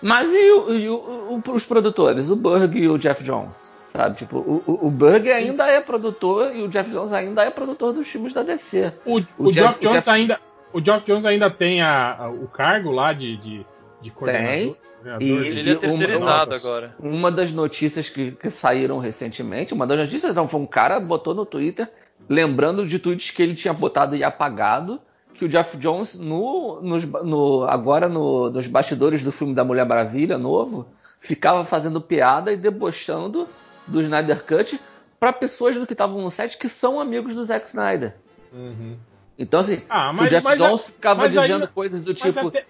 Mas 0.00 0.32
e, 0.32 0.52
o- 0.52 0.74
e 0.74 0.88
o- 0.88 1.42
os 1.52 1.64
produtores, 1.64 2.30
o 2.30 2.36
Berg 2.36 2.78
e 2.78 2.88
o 2.88 2.98
Jeff 2.98 3.22
Jones? 3.24 3.56
Sabe, 3.92 4.16
tipo, 4.16 4.36
o, 4.38 4.62
o- 4.86 4.90
Berg 4.90 5.32
ainda 5.32 5.66
é 5.66 5.80
produtor 5.80 6.54
e 6.54 6.62
o 6.62 6.68
Jeff 6.68 6.88
Jones 6.90 7.12
ainda 7.12 7.42
é 7.42 7.50
produtor 7.50 7.92
dos 7.92 8.06
filmes 8.06 8.32
da 8.32 8.42
DC. 8.44 8.92
O, 9.04 9.16
O 9.16 9.48
o 9.48 9.52
Jeff- 9.52 9.60
Geoff 9.60 9.78
o 9.78 9.82
Jones 9.82 9.94
Jeff- 10.04 10.10
ainda. 10.10 10.40
O 10.72 10.84
Geoff 10.84 11.04
Jones 11.06 11.24
ainda 11.24 11.50
tem 11.50 11.80
a, 11.82 12.14
a- 12.16 12.28
o 12.30 12.46
cargo 12.46 12.90
lá 12.92 13.12
de, 13.12 13.36
de, 13.38 13.66
de 14.00 14.10
coordenador. 14.10 14.76
coordenador 15.02 15.22
E- 15.22 15.46
Ele 15.48 15.70
é 15.70 15.74
terceirizado 15.74 16.50
uma- 16.52 16.56
agora. 16.56 16.94
Uma 17.00 17.30
das 17.32 17.50
notícias 17.50 18.08
que, 18.08 18.32
que 18.32 18.50
saíram 18.50 18.98
recentemente, 18.98 19.72
uma 19.74 19.86
das 19.86 19.98
notícias 19.98 20.34
não, 20.34 20.48
foi 20.48 20.60
um 20.60 20.66
cara 20.66 20.98
botou 21.00 21.34
no 21.34 21.44
Twitter, 21.46 21.90
lembrando 22.28 22.86
de 22.86 22.98
tweets 22.98 23.30
que 23.30 23.42
ele 23.42 23.54
tinha 23.54 23.72
botado 23.74 24.14
e 24.16 24.22
apagado, 24.24 25.00
que 25.34 25.44
o 25.44 25.48
Jeff 25.48 25.76
Jones, 25.76 26.14
no, 26.14 26.80
nos 26.82 27.04
no- 27.04 27.64
agora 27.64 28.08
no- 28.08 28.50
nos 28.50 28.66
bastidores 28.66 29.22
do 29.22 29.30
filme 29.30 29.54
da 29.54 29.64
Mulher 29.64 29.86
Maravilha, 29.86 30.36
novo, 30.36 30.86
ficava 31.20 31.64
fazendo 31.64 32.00
piada 32.00 32.52
e 32.52 32.56
debochando 32.56 33.48
do 33.86 34.00
Snyder 34.00 34.44
Cut 34.44 34.78
para 35.18 35.32
pessoas 35.32 35.76
do 35.76 35.86
que 35.86 35.92
estavam 35.92 36.20
no 36.22 36.30
set 36.30 36.58
que 36.58 36.68
são 36.68 37.00
amigos 37.00 37.34
do 37.34 37.44
Zack 37.44 37.66
Snyder. 37.68 38.14
Uhum. 38.52 38.96
Então, 39.38 39.60
assim, 39.60 39.82
Ah, 39.88 40.10
o 40.10 40.14
mas, 40.14 40.30
Jeff 40.30 40.44
mas, 40.44 40.58
Jones 40.58 40.84
ficava 40.86 41.28
dizendo 41.28 41.52
ainda- 41.54 41.66
coisas 41.68 42.02
do 42.02 42.12
tipo. 42.12 42.48
até- 42.48 42.64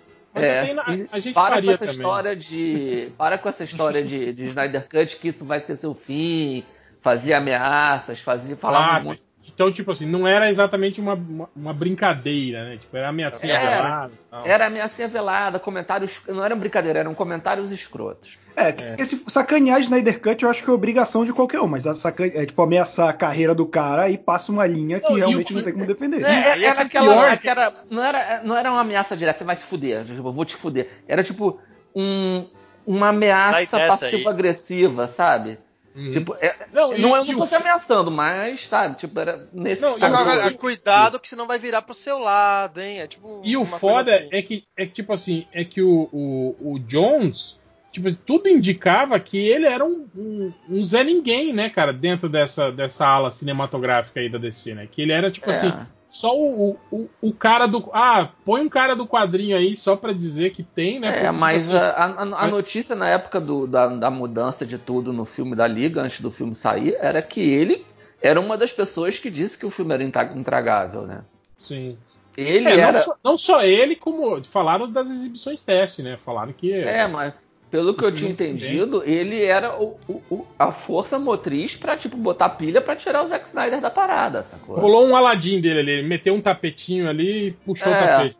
É, 0.45 0.75
na- 0.75 0.85
a 1.13 1.19
gente 1.21 1.35
para 1.35 1.61
com 1.63 1.69
essa 1.71 1.79
também. 1.79 1.95
história 1.97 2.37
de. 2.37 3.13
Para 3.17 3.39
com 3.39 3.49
essa 3.49 3.65
história 3.65 4.05
de, 4.05 4.33
de 4.33 4.45
Snyder 4.47 4.89
Cut 4.89 5.17
que 5.17 5.29
isso 5.29 5.45
vai 5.45 5.61
ser 5.61 5.77
seu 5.77 5.95
fim, 5.95 6.65
fazia 7.03 7.39
ameaças, 7.39 8.21
fazia. 8.21 8.57
Falava 8.57 8.97
Ah, 8.97 9.01
um 9.01 9.05
monte. 9.05 9.23
Então, 9.53 9.71
tipo 9.73 9.91
assim, 9.93 10.07
não 10.07 10.27
era 10.27 10.49
exatamente 10.51 11.01
uma, 11.01 11.15
uma, 11.15 11.49
uma 11.55 11.73
brincadeira, 11.73 12.65
né? 12.65 12.77
Tipo, 12.77 12.97
era 12.97 13.09
ameaçinha 13.09 13.55
Era. 13.55 13.71
velada. 13.71 14.13
Era 14.45 14.67
ameaça 14.67 15.09
velada, 15.09 15.59
comentários. 15.59 16.21
Não 16.29 16.45
era 16.45 16.55
brincadeira, 16.55 17.01
eram 17.01 17.15
comentários 17.15 17.71
escrotos. 17.73 18.37
É, 18.57 18.73
que 18.73 18.83
esse 19.01 19.23
sacanear 19.29 19.81
Snyder 19.81 20.21
Cut 20.21 20.43
eu 20.43 20.51
acho 20.51 20.65
que 20.65 20.69
é 20.69 20.73
obrigação 20.73 21.25
de 21.25 21.33
qualquer 21.33 21.61
um, 21.61 21.69
mas 21.69 21.87
a 21.87 21.95
sacan... 21.95 22.25
é 22.27 22.45
tipo 22.45 22.61
ameaçar 22.61 23.09
a 23.09 23.13
carreira 23.13 23.55
do 23.55 23.65
cara 23.65 24.11
e 24.11 24.19
passa 24.19 24.51
uma 24.51 24.67
linha 24.67 24.99
que 24.99 25.09
Não, 25.09 25.15
realmente 25.17 25.53
o- 25.53 25.57
não 25.57 25.63
tem 25.63 25.73
como 25.73 25.87
defender. 25.87 26.25
É, 26.25 26.29
é, 26.29 26.53
aí 26.55 26.65
essa 26.65 26.81
era 26.81 26.83
é 26.83 26.87
aquela. 26.87 27.15
pior. 27.15 27.31
aquela- 27.31 27.75
não, 27.89 28.03
era, 28.05 28.43
não 28.43 28.57
era 28.57 28.71
uma 28.73 28.81
ameaça 28.81 29.17
direta, 29.17 29.39
você 29.39 29.45
vai 29.45 29.55
se 29.55 29.65
fuder. 29.65 30.05
Tipo, 30.05 30.29
eu 30.29 30.33
vou 30.33 30.45
te 30.45 30.57
fuder. 30.57 30.89
Era 31.07 31.23
tipo 31.23 31.61
um, 31.95 32.49
uma 32.85 33.11
ameaça 33.11 33.77
aí. 33.77 33.87
passivo-agressiva, 33.89 35.07
sabe? 35.07 35.59
Uhum. 35.99 36.13
Tipo, 36.13 36.37
é- 36.41 36.55
Não, 36.73 36.97
não, 36.97 37.17
e- 37.17 37.19
eu 37.21 37.25
e 37.25 37.33
não 37.33 37.39
tô 37.39 37.45
o 37.45 37.49
te 37.49 37.55
ameaçando, 37.57 38.09
mas, 38.09 38.69
sabe, 38.69 38.97
tipo, 38.97 39.19
era 39.19 39.49
nesse 39.53 39.83
Não, 39.83 39.95
agora- 40.01 40.53
cuidado 40.53 41.19
que 41.19 41.29
senão 41.29 41.47
vai 41.47 41.59
virar 41.59 41.83
pro 41.83 41.93
seu 41.93 42.19
lado, 42.21 42.81
hein? 42.81 43.01
É 43.01 43.07
tipo. 43.09 43.43
E 43.45 43.57
o 43.57 43.67
foda 43.67 44.15
assim. 44.15 44.29
é 44.31 44.43
que, 44.43 44.65
é 44.77 44.87
que, 44.87 44.93
tipo 44.93 45.13
assim, 45.13 45.45
é 45.53 45.65
que 45.65 45.83
o, 45.83 46.09
o, 46.13 46.75
o 46.75 46.79
Jones, 46.79 47.59
tipo, 47.91 48.13
tudo 48.15 48.49
indicava 48.49 49.19
que 49.19 49.37
ele 49.39 49.67
era 49.67 49.85
um, 49.85 50.07
um, 50.17 50.53
um 50.71 50.85
Zé 50.85 51.03
Ninguém, 51.03 51.53
né, 51.53 51.69
cara, 51.69 51.93
dentro 51.93 52.29
dessa, 52.29 52.71
dessa 52.71 53.05
ala 53.05 53.31
cinematográfica 53.33 54.21
aí 54.21 54.29
da 54.29 54.39
DC, 54.39 54.75
né? 54.77 54.87
Que 54.89 55.03
ele 55.03 55.13
era, 55.13 55.31
tipo 55.33 55.51
É. 55.51 55.53
assim, 55.53 55.73
só 56.11 56.35
o, 56.37 56.77
o, 56.91 57.09
o 57.21 57.33
cara 57.33 57.67
do. 57.67 57.89
Ah, 57.93 58.31
põe 58.45 58.63
um 58.63 58.69
cara 58.69 58.97
do 58.97 59.07
quadrinho 59.07 59.57
aí 59.57 59.77
só 59.77 59.95
pra 59.97 60.13
dizer 60.13 60.51
que 60.51 60.63
tem, 60.63 60.99
né? 60.99 61.27
É, 61.27 61.31
mas 61.31 61.73
a, 61.73 61.91
a- 61.91 62.45
a 62.45 62.47
notícia 62.47 62.97
na 62.97 63.09
época 63.09 63.41
do- 63.41 63.67
da, 63.67 63.87
da 63.89 64.11
mudança 64.11 64.65
de 64.65 64.79
tudo 64.79 65.13
no 65.13 65.25
filme 65.25 65.55
da 65.55 65.67
Liga, 65.67 66.01
antes 66.03 66.21
do 66.21 66.31
filme 66.31 66.55
sair, 66.55 66.97
era 66.99 67.21
que 67.23 67.41
ele 67.41 67.85
era 68.23 68.41
uma 68.41 68.57
das 68.57 68.73
pessoas 68.73 69.19
que 69.19 69.31
disse 69.31 69.57
que 69.59 69.67
o 69.67 69.71
filme 69.71 69.95
era 69.95 70.03
intra- 70.03 70.33
intragável, 70.35 71.03
né? 71.03 71.23
Sim. 71.57 71.97
Ele 72.37 72.69
É, 72.69 72.79
era. 72.79 72.93
não, 72.93 72.99
só, 73.01 73.15
não 73.25 73.39
só 73.39 73.63
ele, 73.63 73.95
como 73.97 74.43
falaram 74.45 74.91
das 74.91 75.11
exibições 75.11 75.63
teste, 75.65 76.03
né? 76.03 76.17
Falaram 76.17 76.53
que. 76.53 76.73
É, 76.73 77.07
mas 77.07 77.35
pelo 77.71 77.95
que 77.95 78.05
eu 78.05 78.15
tinha 78.15 78.31
entendido, 78.31 79.03
ele 79.05 79.43
era 79.45 79.79
o- 79.81 79.99
o- 80.09 80.23
o- 80.31 80.47
a 80.59 80.73
força 80.73 81.19
motriz 81.19 81.77
pra, 81.77 81.97
tipo, 81.97 82.17
botar 82.17 82.51
pilha 82.51 82.81
pra 82.81 82.97
tirar 82.97 83.25
o 83.25 83.29
Zack 83.29 83.47
Snyder 83.49 83.81
da 83.81 83.91
parada, 83.91 84.43
sacou? 84.45 84.77
Rolou 84.79 85.07
um 85.07 85.15
Aladim 85.15 85.61
dele 85.61 85.81
ali, 85.81 85.91
ele 85.93 86.09
meteu 86.09 86.35
um 86.35 86.41
tapetinho 86.41 87.09
ali 87.09 87.49
e 87.49 87.51
puxou 87.53 87.93
É. 87.93 87.97
o 87.97 88.01
tapete. 88.01 88.37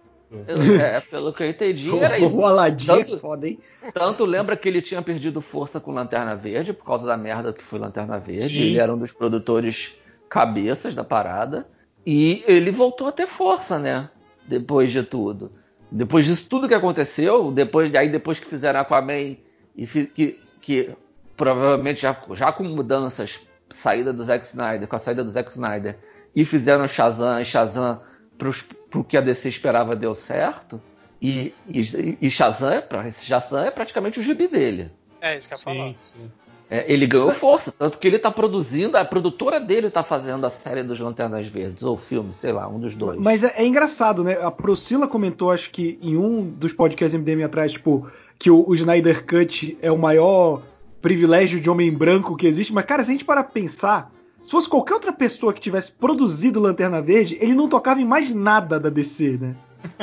É, 0.83 1.01
pelo 1.01 1.33
que 1.33 1.43
eu 1.43 1.49
entendi, 1.49 1.91
era 1.99 2.19
isso. 2.19 2.37
O 2.37 2.45
Aladdin 2.45 2.91
é 2.91 2.97
Tanto- 3.05 3.19
foda, 3.19 3.49
hein? 3.49 3.59
Tanto 3.95 4.27
lembra 4.27 4.57
que 4.59 4.69
ele 4.69 4.83
tinha 4.83 5.01
perdido 5.01 5.41
força 5.41 5.81
com 5.81 5.91
Lanterna 5.91 6.35
Verde, 6.37 6.75
por 6.75 6.85
causa 6.85 7.07
da 7.07 7.17
merda 7.17 7.51
que 7.53 7.65
foi 7.65 7.79
Lanterna 7.79 8.19
Verde. 8.19 8.55
Sim. 8.55 8.61
Ele 8.63 8.79
era 8.79 8.93
um 8.93 8.99
dos 8.99 9.11
produtores 9.11 9.95
cabeças 10.29 10.95
da 10.95 11.03
parada. 11.03 11.67
E 12.07 12.45
ele 12.47 12.71
voltou 12.71 13.07
a 13.07 13.13
ter 13.13 13.27
força, 13.27 13.79
né? 13.79 14.11
Depois 14.47 14.93
de 14.93 15.03
tudo. 15.03 15.51
Depois 15.91 16.25
disso 16.27 16.47
tudo 16.49 16.69
que 16.69 16.75
aconteceu, 16.75 17.51
depois, 17.51 17.95
aí 17.95 18.09
depois 18.11 18.39
que 18.39 18.47
fizeram 18.47 18.81
Aquaman 18.81 19.37
e 19.77 19.87
fi- 19.87 20.07
que, 20.07 20.39
que 20.61 20.91
provavelmente 21.37 22.03
já, 22.03 22.17
já 22.35 22.53
com 22.53 22.65
mudanças, 22.65 23.39
saída 23.71 24.13
do 24.13 24.23
Zack 24.25 24.47
Snyder, 24.47 24.87
com 24.89 24.97
a 24.97 24.99
saída 24.99 25.25
do 25.25 25.31
Zack 25.31 25.51
Snyder, 25.51 25.97
e 26.35 26.45
fizeram 26.45 26.87
Shazam, 26.87 27.41
e 27.41 27.45
Shazam 27.45 28.01
pros, 28.37 28.63
pro 28.91 29.03
que 29.05 29.17
a 29.17 29.21
DC 29.21 29.49
esperava 29.49 29.97
deu 29.97 30.15
certo. 30.15 30.81
E, 31.21 31.53
e, 31.69 32.19
e 32.21 32.31
Shazam, 32.31 32.71
é 32.71 33.11
Shazam 33.11 33.65
é 33.65 33.71
praticamente 33.71 34.21
o 34.21 34.23
gibi 34.23 34.47
dele. 34.47 34.91
É 35.21 35.37
isso 35.37 35.49
que 35.49 35.55
eu 35.55 35.59
ia 35.59 35.65
falar. 35.65 35.89
Sim, 35.89 35.97
sim. 36.15 36.31
É, 36.71 36.85
ele 36.93 37.07
ganhou 37.07 37.33
força, 37.33 37.73
tanto 37.73 37.97
que 37.99 38.07
ele 38.07 38.19
tá 38.19 38.31
produzindo, 38.31 38.97
a 38.99 39.05
produtora 39.05 39.59
dele 39.59 39.89
tá 39.91 40.03
fazendo 40.03 40.45
a 40.45 40.51
série 40.51 40.83
dos 40.83 41.01
Lanternas 41.01 41.47
Verdes, 41.47 41.83
ou 41.83 41.97
filme, 41.97 42.35
sei 42.35 42.53
lá, 42.53 42.69
um 42.69 42.79
dos 42.79 42.95
dois. 42.95 43.19
Mas 43.19 43.43
é, 43.43 43.55
é 43.57 43.67
engraçado, 43.67 44.23
né? 44.23 44.39
A 44.43 44.51
Priscila 44.51 45.09
comentou, 45.09 45.51
acho 45.51 45.71
que 45.71 45.99
em 46.03 46.17
um 46.19 46.43
dos 46.45 46.73
podcasts 46.75 47.19
MDM 47.19 47.43
atrás, 47.43 47.73
tipo, 47.73 48.07
que 48.39 48.51
o, 48.51 48.69
o 48.69 48.75
Snyder 48.75 49.25
Cut 49.25 49.79
é 49.81 49.91
o 49.91 49.97
maior 49.97 50.61
privilégio 51.01 51.59
de 51.59 51.71
homem 51.71 51.91
branco 51.91 52.37
que 52.37 52.47
existe. 52.47 52.73
Mas, 52.75 52.85
cara, 52.85 53.03
se 53.03 53.11
a 53.11 53.13
gente 53.13 53.25
parar 53.25 53.45
pra 53.45 53.53
pensar, 53.53 54.13
se 54.43 54.51
fosse 54.51 54.69
qualquer 54.69 54.93
outra 54.95 55.13
pessoa 55.13 55.55
que 55.55 55.61
tivesse 55.61 55.93
produzido 55.93 56.61
Lanterna 56.61 57.01
Verde, 57.01 57.39
ele 57.41 57.55
não 57.55 57.67
tocava 57.69 58.01
em 58.01 58.05
mais 58.05 58.35
nada 58.35 58.79
da 58.79 58.91
DC, 58.91 59.39
né? 59.41 59.55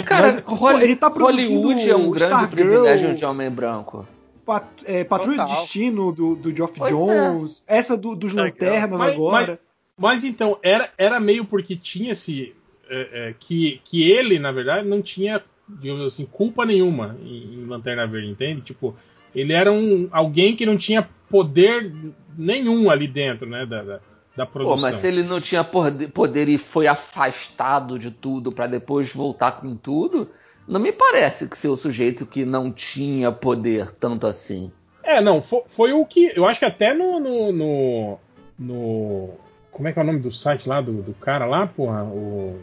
Cara, 0.05 0.31
Mas, 0.33 0.41
pô, 0.41 0.55
Holly- 0.55 0.83
ele 0.83 0.95
tá 0.95 1.11
produzindo 1.11 1.61
Hollywood 1.67 1.89
é 1.89 1.95
um 1.95 2.09
grande 2.09 2.33
Stargirl, 2.33 2.49
privilégio 2.69 3.13
de 3.13 3.25
homem 3.25 3.51
branco. 3.51 4.05
Pat- 4.45 4.83
é, 4.85 5.03
Patrulha 5.03 5.37
Total. 5.37 5.55
de 5.55 5.61
Destino 5.61 6.11
do, 6.11 6.35
do 6.35 6.55
Geoff 6.55 6.73
Pois 6.77 6.91
Jones, 6.91 7.63
essa 7.67 7.97
do- 7.97 8.15
dos. 8.15 8.31
Lanternas 8.33 8.99
Mas- 8.99 9.13
agora. 9.15 9.59
Mas 9.97 10.23
então, 10.25 10.57
era, 10.61 10.91
era 10.97 11.19
meio 11.19 11.45
porque 11.45 11.75
tinha 11.75 12.11
esse. 12.11 12.53
é, 12.89 13.29
é, 13.29 13.35
que, 13.39 13.81
que 13.83 14.09
ele, 14.11 14.37
na 14.37 14.51
verdade, 14.51 14.87
não 14.87 15.01
tinha, 15.01 15.41
digamos 15.67 16.05
assim, 16.05 16.25
culpa 16.25 16.65
nenhuma 16.65 17.17
em, 17.23 17.61
em 17.61 17.65
Lanterna 17.65 18.05
Verde, 18.05 18.29
entende? 18.29 18.61
Tipo, 18.61 18.93
ele 19.33 19.53
era 19.53 19.71
um 19.71 20.07
alguém 20.11 20.55
que 20.55 20.65
não 20.65 20.77
tinha 20.77 21.09
poder 21.29 21.91
nenhum 22.37 22.89
ali 22.89 23.07
dentro, 23.07 23.49
né? 23.49 23.65
Da, 23.65 23.81
da, 23.81 23.99
da 24.35 24.45
Pô, 24.45 24.51
produção. 24.51 24.81
mas 24.91 24.99
se 24.99 25.07
ele 25.07 25.23
não 25.23 25.39
tinha 25.41 25.63
poder, 25.63 26.09
poder 26.11 26.47
e 26.49 26.57
foi 26.57 26.87
afastado 26.87 27.97
de 27.97 28.11
tudo 28.11 28.51
pra 28.51 28.67
depois 28.67 29.11
voltar 29.13 29.53
com 29.53 29.75
tudo, 29.75 30.29
não 30.67 30.79
me 30.79 30.91
parece 30.91 31.47
que 31.47 31.57
ser 31.57 31.67
o 31.69 31.77
sujeito 31.77 32.25
que 32.25 32.45
não 32.45 32.71
tinha 32.71 33.31
poder 33.31 33.91
tanto 33.99 34.25
assim. 34.27 34.71
É, 35.03 35.21
não, 35.21 35.41
foi, 35.41 35.61
foi 35.67 35.93
o 35.93 36.05
que. 36.05 36.31
Eu 36.35 36.45
acho 36.45 36.59
que 36.59 36.65
até 36.65 36.93
no. 36.93 37.19
no, 37.19 37.51
no- 37.51 38.17
no- 38.57 39.29
como 39.71 39.87
é 39.87 39.91
que 39.93 39.99
é 39.99 40.01
o 40.01 40.05
nome 40.05 40.19
do 40.19 40.31
site 40.31 40.67
lá, 40.69 40.79
do, 40.81 41.01
do 41.01 41.13
cara 41.13 41.45
lá, 41.45 41.67
porra? 41.67 42.03
O, 42.05 42.59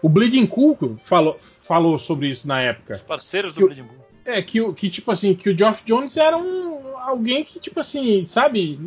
o 0.00 0.08
Bleeding 0.08 0.46
Cool 0.46 0.96
falou, 1.02 1.36
falou 1.40 1.98
sobre 1.98 2.28
isso 2.28 2.46
na 2.48 2.60
época. 2.62 2.94
Os 2.94 3.02
parceiros 3.02 3.52
do 3.52 3.66
Bleeding 3.66 3.82
Bull. 3.82 3.96
É, 4.24 4.40
que, 4.40 4.60
o- 4.60 4.72
que 4.72 4.88
tipo 4.88 5.10
assim, 5.10 5.34
que 5.34 5.50
o 5.50 5.58
Geoff 5.58 5.82
Jones 5.84 6.16
era 6.16 6.36
um 6.38 6.96
alguém 6.98 7.42
que, 7.44 7.58
tipo 7.58 7.80
assim, 7.80 8.24
sabe, 8.24 8.78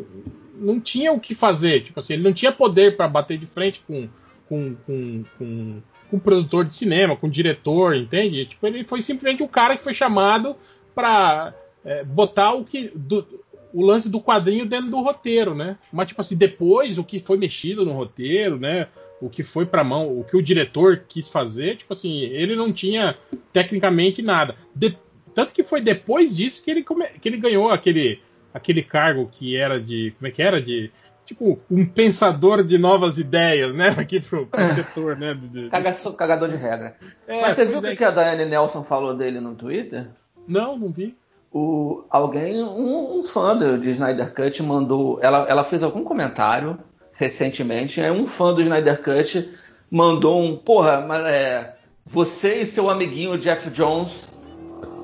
não 0.56 0.80
tinha 0.80 1.12
o 1.12 1.20
que 1.20 1.36
fazer. 1.36 1.82
Tipo 1.82 2.00
assim, 2.00 2.14
ele 2.14 2.24
não 2.24 2.32
tinha 2.34 2.52
poder 2.52 2.96
pra 2.96 3.08
bater 3.08 3.38
de 3.38 3.46
frente 3.46 3.84
com, 3.86 4.08
com, 4.48 4.76
com, 4.86 5.24
com, 5.38 5.82
com 6.14 6.20
produtor 6.20 6.64
de 6.64 6.76
cinema, 6.76 7.16
com 7.16 7.28
diretor, 7.28 7.96
entende? 7.96 8.46
Tipo, 8.46 8.68
ele 8.68 8.84
foi 8.84 9.02
simplesmente 9.02 9.42
o 9.42 9.48
cara 9.48 9.76
que 9.76 9.82
foi 9.84 9.96
chamado 9.96 10.56
pra 10.94 11.54
é, 11.84 12.04
botar 12.04 12.54
o 12.54 12.64
que. 12.64 12.92
do- 12.96 13.42
o 13.74 13.84
lance 13.84 14.08
do 14.08 14.22
quadrinho 14.22 14.68
dentro 14.68 14.92
do 14.92 15.02
roteiro, 15.02 15.56
né? 15.56 15.76
Mas, 15.92 16.06
tipo 16.06 16.22
assim, 16.22 16.38
depois 16.38 17.00
o 17.00 17.04
que 17.04 17.20
foi 17.20 17.36
mexido 17.38 17.84
no 17.84 17.92
roteiro, 17.94 18.60
né? 18.60 18.88
O 19.20 19.28
que 19.28 19.42
foi 19.42 19.66
pra 19.66 19.84
mão, 19.84 20.20
o 20.20 20.24
que 20.24 20.38
o 20.38 20.44
diretor 20.44 21.06
quis 21.10 21.28
fazer, 21.28 21.78
tipo 21.78 21.92
assim, 21.92 22.20
ele 22.22 22.56
não 22.56 22.72
tinha 22.72 23.18
tecnicamente 23.52 24.22
nada. 24.22 24.56
De- 24.76 24.96
tanto 25.34 25.52
que 25.54 25.64
foi 25.64 25.82
depois 25.82 26.36
disso 26.38 26.64
que 26.64 26.70
ele, 26.70 26.86
que 27.20 27.28
ele 27.28 27.38
ganhou 27.38 27.72
aquele, 27.72 28.20
aquele 28.54 28.84
cargo 28.84 29.28
que 29.32 29.56
era 29.58 29.82
de. 29.82 30.14
Como 30.20 30.28
é 30.28 30.32
que 30.32 30.42
era? 30.44 30.62
De. 30.62 30.92
Tipo, 31.26 31.58
um 31.72 31.86
pensador 31.86 32.64
de 32.64 32.78
novas 32.78 33.18
ideias, 33.18 33.74
né? 33.74 33.90
Aqui 33.98 34.20
pro, 34.20 34.46
pro 34.46 34.66
setor, 34.68 35.16
né? 35.18 35.34
de- 35.34 35.48
de- 35.48 35.70
Caga- 35.70 35.94
Cagador 36.18 36.50
de 36.50 36.58
regra. 36.58 36.96
É, 37.28 37.40
Mas 37.42 37.56
você 37.56 37.66
viu 37.66 37.80
o 37.80 37.86
é. 37.86 37.96
que 37.96 38.04
a 38.04 38.12
Diane 38.12 38.46
Nelson 38.46 38.84
falou 38.84 39.14
dele 39.16 39.40
no 39.40 39.56
Twitter? 39.56 40.10
Não, 40.48 40.78
não 40.78 40.90
vi. 40.90 41.16
O, 41.52 42.04
alguém, 42.10 42.62
um, 42.62 43.20
um 43.20 43.24
fã 43.24 43.56
do, 43.56 43.78
de 43.78 43.90
Snyder 43.92 44.34
Cut 44.34 44.62
mandou. 44.64 45.20
Ela, 45.22 45.46
ela 45.48 45.64
fez 45.64 45.82
algum 45.84 46.04
comentário 46.04 46.78
recentemente. 47.14 48.02
Aí 48.02 48.12
um 48.12 48.26
fã 48.28 48.54
do 48.54 48.62
Snyder 48.62 49.02
Cut 49.02 49.50
mandou 49.90 50.42
um. 50.44 50.58
Porra, 50.58 51.00
mas 51.02 51.24
é. 51.26 51.76
Você 52.06 52.62
e 52.62 52.66
seu 52.66 52.90
amiguinho 52.90 53.38
Jeff 53.38 53.70
Jones 53.70 54.12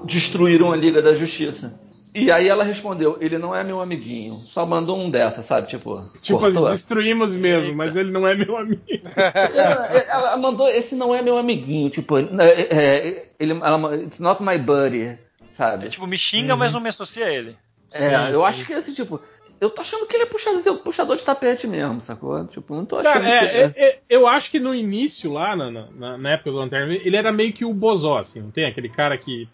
destruíram 0.04 0.72
a 0.72 0.76
Liga 0.76 1.02
da 1.02 1.14
Justiça. 1.14 1.74
E 2.14 2.32
aí 2.32 2.48
ela 2.48 2.64
respondeu: 2.64 3.18
ele 3.22 3.38
não 3.38 3.56
é 3.56 3.64
meu 3.64 3.80
amiguinho. 3.82 4.44
Só 4.52 4.66
mandou 4.66 4.98
um 4.98 5.10
dessa, 5.10 5.44
sabe? 5.44 5.68
Tipo. 5.68 6.04
Tipo, 6.22 6.40
cortou. 6.40 6.66
assim, 6.66 6.76
destruímos 6.76 7.36
mesmo, 7.36 7.76
mas 7.76 7.96
ele 7.96 8.12
não 8.12 8.28
é 8.28 8.34
meu 8.36 8.58
amigo. 8.58 8.82
ela, 9.16 9.86
ela 10.10 10.38
mandou: 10.38 10.68
esse 10.70 10.96
não 10.96 11.14
é 11.14 11.22
meu 11.22 11.38
amiguinho. 11.38 11.90
Tipo, 11.90 12.18
é, 12.18 12.24
é, 12.72 13.30
ele, 13.40 13.54
ela, 13.54 13.96
it's 13.98 14.20
not 14.20 14.42
my 14.42 14.58
buddy. 14.58 15.18
Sabe? 15.54 15.86
É 15.86 15.90
tipo, 15.90 16.08
me 16.08 16.18
xinga, 16.18 16.56
mas 16.56 16.74
não 16.74 16.80
me 16.80 16.90
associa 16.90 17.26
a 17.26 17.32
ele. 17.32 17.56
É, 17.92 18.00
Sim, 18.10 18.32
eu 18.34 18.40
sim. 18.42 18.46
acho 18.46 18.66
que 18.66 18.74
assim, 18.74 18.94
tipo, 18.94 19.20
eu 19.60 19.70
tô 19.70 19.82
achando 19.82 20.06
que 20.06 20.16
ele 20.16 20.24
é 20.24 20.26
puxador, 20.26 20.78
puxador 20.78 21.18
de 21.18 21.24
tapete 21.24 21.68
mesmo, 21.68 22.00
sacou? 22.02 22.46
Tipo, 22.48 22.74
não 22.76 22.86
tô 22.86 22.98
achando 22.98 23.14
Cara, 23.14 23.26
que 23.26 23.56
é, 23.58 23.62
é- 23.62 23.74
é- 23.76 24.00
eu 24.10 24.26
acho 24.26 24.50
que 24.52 24.60
no 24.60 24.74
início, 24.74 25.34
lá 25.34 25.56
na, 25.56 25.70
na- 25.70 26.18
na 26.18 26.30
época 26.32 26.52
do 26.52 26.58
Lanterna, 26.58 26.94
ele 26.94 27.18
era 27.18 27.32
meio 27.32 27.52
que 27.52 27.66
o 27.66 27.74
Bozó, 27.74 28.20
assim, 28.20 28.42
não 28.42 28.52
tem? 28.52 28.66
Aquele 28.66 28.88
cara 28.90 29.18
que, 29.18 29.50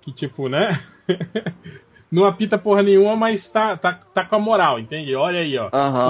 que 0.00 0.12
tipo, 0.12 0.48
né? 0.48 0.68
não 2.14 2.24
apita 2.24 2.56
porra 2.58 2.82
nenhuma, 2.82 3.16
mas 3.16 3.48
tá, 3.48 3.76
tá, 3.76 3.92
tá 3.92 4.24
com 4.24 4.36
a 4.36 4.38
moral, 4.38 4.78
entende? 4.78 5.14
Olha 5.14 5.40
aí, 5.40 5.56
ó. 5.58 5.68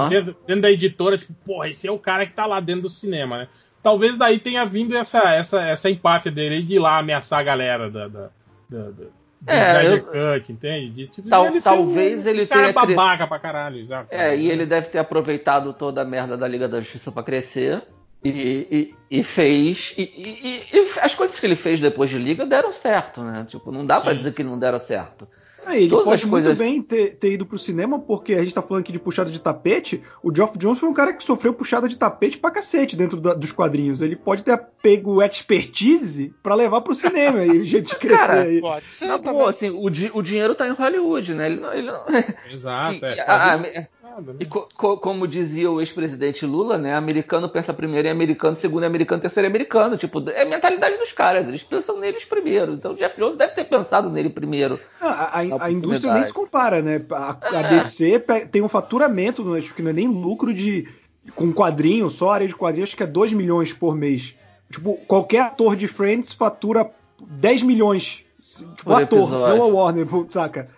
Dentro, 0.09 0.35
dentro 0.45 0.61
da 0.61 0.71
editora, 0.71 1.17
tipo, 1.17 1.33
porra, 1.45 1.69
esse 1.69 1.87
é 1.87 1.91
o 1.91 1.97
cara 1.99 2.25
que 2.25 2.33
tá 2.33 2.45
lá 2.45 2.59
dentro 2.59 2.83
do 2.83 2.89
cinema, 2.89 3.39
né? 3.39 3.47
Talvez 3.81 4.17
daí 4.17 4.39
tenha 4.39 4.65
vindo 4.65 4.95
essa, 4.97 5.33
essa, 5.35 5.61
essa 5.63 5.89
empáfia 5.89 6.31
dele 6.31 6.61
de 6.63 6.75
ir 6.75 6.79
lá 6.79 6.97
ameaçar 6.97 7.39
a 7.39 7.43
galera 7.43 7.89
da, 7.89 8.07
da, 8.07 8.29
da, 8.69 8.89
da- 8.91 9.25
É, 9.47 9.85
eu- 9.93 10.03
Cut, 10.03 10.51
entende? 10.51 10.89
De, 10.89 11.07
tipo, 11.07 11.29
Tal- 11.29 11.45
ele 11.45 11.61
talvez 11.61 12.25
um 12.25 12.29
ele 12.29 12.47
cara 12.47 12.73
tenha 12.73 12.73
babaca 12.73 13.27
pra 13.27 13.37
caralho, 13.37 13.77
exato. 13.79 14.07
É, 14.09 14.35
e 14.35 14.49
ele 14.49 14.65
deve 14.65 14.87
ter 14.87 14.97
aproveitado 14.97 15.71
toda 15.73 16.01
a 16.01 16.05
merda 16.05 16.35
da 16.35 16.47
Liga 16.47 16.67
da 16.67 16.79
Justiça 16.81 17.11
pra 17.11 17.21
crescer. 17.21 17.83
E, 18.23 18.29
e- 18.31 19.19
e 19.19 19.23
fez. 19.23 19.93
E, 19.95 20.01
e- 20.01 20.99
as 20.99 21.13
coisas 21.13 21.39
que 21.39 21.45
ele 21.45 21.55
fez 21.55 21.79
depois 21.79 22.09
de 22.09 22.17
Liga 22.17 22.43
deram 22.43 22.73
certo, 22.73 23.21
né? 23.21 23.45
Tipo, 23.47 23.71
não 23.71 23.85
dá 23.85 24.01
pra 24.01 24.11
Sim. 24.13 24.17
dizer 24.17 24.33
que 24.33 24.43
não 24.43 24.57
deram 24.57 24.79
certo. 24.79 25.27
É, 25.67 25.77
ele 25.77 25.89
Todas 25.89 26.05
pode 26.05 26.15
as 26.23 26.29
muito 26.29 26.31
coisas- 26.43 26.57
bem 26.57 26.81
ter, 26.81 27.15
ter 27.15 27.31
ido 27.33 27.45
pro 27.45 27.57
cinema, 27.57 27.99
porque 27.99 28.33
a 28.33 28.41
gente 28.43 28.53
tá 28.53 28.61
falando 28.61 28.81
aqui 28.83 28.91
de 28.91 28.99
puxada 28.99 29.31
de 29.31 29.39
tapete. 29.39 30.01
O 30.23 30.33
Geoff 30.35 30.57
Jones 30.57 30.79
foi 30.79 30.87
um 30.89 30.93
cara 30.93 31.13
que 31.13 31.23
sofreu 31.23 31.53
puxada 31.53 31.87
de 31.89 31.97
tapete 31.97 32.37
pra 32.37 32.51
cacete 32.51 32.95
dentro 32.95 33.19
da- 33.19 33.33
dos 33.33 33.51
quadrinhos. 33.51 34.01
Ele 34.01 34.15
pode 34.15 34.43
ter 34.43 34.57
pego 34.81 35.21
expertise 35.23 36.33
pra 36.43 36.55
levar 36.55 36.81
pro 36.81 36.93
cinema 36.93 37.43
e 37.45 37.59
o 37.61 37.65
jeito 37.65 37.87
de 37.89 37.95
crescer 37.95 38.17
Cara, 38.27 38.41
aí. 38.41 38.61
Pode 38.61 38.91
ser 38.91 39.05
Na 39.07 39.17
boa, 39.17 39.49
assim, 39.49 39.69
o, 39.69 39.89
di- 39.89 40.11
o 40.13 40.21
dinheiro 40.21 40.53
tá 40.55 40.67
em 40.67 40.71
Hollywood, 40.73 41.33
né? 41.33 41.47
Ele 41.47 41.59
não. 41.59 41.73
Ele 41.73 41.87
não... 41.87 42.03
Exato, 42.51 42.95
é. 43.05 43.09
pode- 43.15 43.21
ah, 43.21 43.87
nada, 44.05 44.33
né? 44.33 44.37
E 44.39 44.45
co- 44.45 44.67
co- 44.75 44.97
como 44.97 45.27
dizia 45.27 45.69
o 45.71 45.79
ex-presidente 45.81 46.45
Lula, 46.45 46.77
né? 46.77 46.95
Americano 46.95 47.49
pensa 47.49 47.73
primeiro 47.73 48.07
em 48.07 48.11
americano, 48.11 48.55
segundo 48.55 48.83
em 48.83 48.87
americano, 48.87 49.21
terceiro 49.21 49.47
em 49.47 49.49
americano. 49.49 49.97
Tipo, 49.97 50.29
é 50.29 50.43
a 50.43 50.45
mentalidade 50.45 50.97
dos 50.97 51.11
caras. 51.11 51.47
Eles 51.47 51.63
pensam 51.63 51.99
neles 51.99 52.23
primeiro. 52.25 52.73
Então 52.73 52.93
o 52.93 52.95
Jeff 52.95 53.19
Jones 53.19 53.35
deve 53.35 53.53
ter 53.53 53.65
pensado 53.65 54.09
nele 54.09 54.29
primeiro. 54.29 54.79
A, 55.01 55.39
a- 55.41 55.65
a 55.65 55.71
indústria 55.71 56.13
nem 56.13 56.23
se 56.23 56.33
compara, 56.33 56.81
né? 56.81 57.01
A, 57.11 57.37
a 57.41 57.61
É. 57.61 57.69
DC 57.69 58.23
tem 58.51 58.61
um 58.61 58.69
faturamento, 58.69 59.53
acho 59.55 59.73
que 59.73 59.81
não 59.81 59.89
é 59.89 59.93
nem 59.93 60.07
lucro 60.07 60.53
de. 60.53 60.87
Com 61.33 61.51
quadrinho, 61.51 62.07
só 62.11 62.29
área 62.29 62.47
de 62.47 62.55
quadrinho, 62.55 62.83
acho 62.83 62.95
que 62.95 63.01
é 63.01 63.07
2 63.07 63.33
milhões 63.33 63.73
por 63.73 63.95
mês. 63.95 64.35
Tipo, 64.71 64.95
qualquer 65.07 65.39
ator 65.41 65.75
de 65.75 65.87
Friends 65.87 66.31
fatura 66.31 66.89
10 67.19 67.63
milhões. 67.63 68.23
Tipo, 68.39 68.83
Por 68.83 69.01
ator, 69.01 69.19
episódio. 69.23 69.57
não 69.57 69.63
a 69.63 69.67
Warner, 69.67 70.05
saca? 70.29 70.69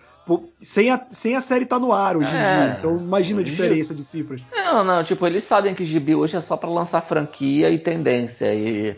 Sem, 0.61 0.89
a, 0.91 1.01
sem 1.11 1.35
a 1.35 1.41
série 1.41 1.65
tá 1.65 1.79
no 1.79 1.93
ar 1.93 2.17
hoje 2.17 2.27
em 2.29 2.37
É. 2.37 2.65
dia. 2.67 2.75
Então 2.79 2.97
imagina 2.97 3.41
a 3.41 3.43
diferença 3.43 3.95
de 3.95 4.03
cifras. 4.03 4.41
Não, 4.53 4.83
não, 4.83 5.03
tipo, 5.03 5.25
eles 5.25 5.43
sabem 5.43 5.73
que 5.73 5.85
gibi 5.85 6.13
hoje 6.15 6.35
é 6.35 6.41
só 6.41 6.57
pra 6.57 6.69
lançar 6.69 7.01
franquia 7.01 7.69
e 7.69 7.79
tendência. 7.79 8.53
E. 8.53 8.95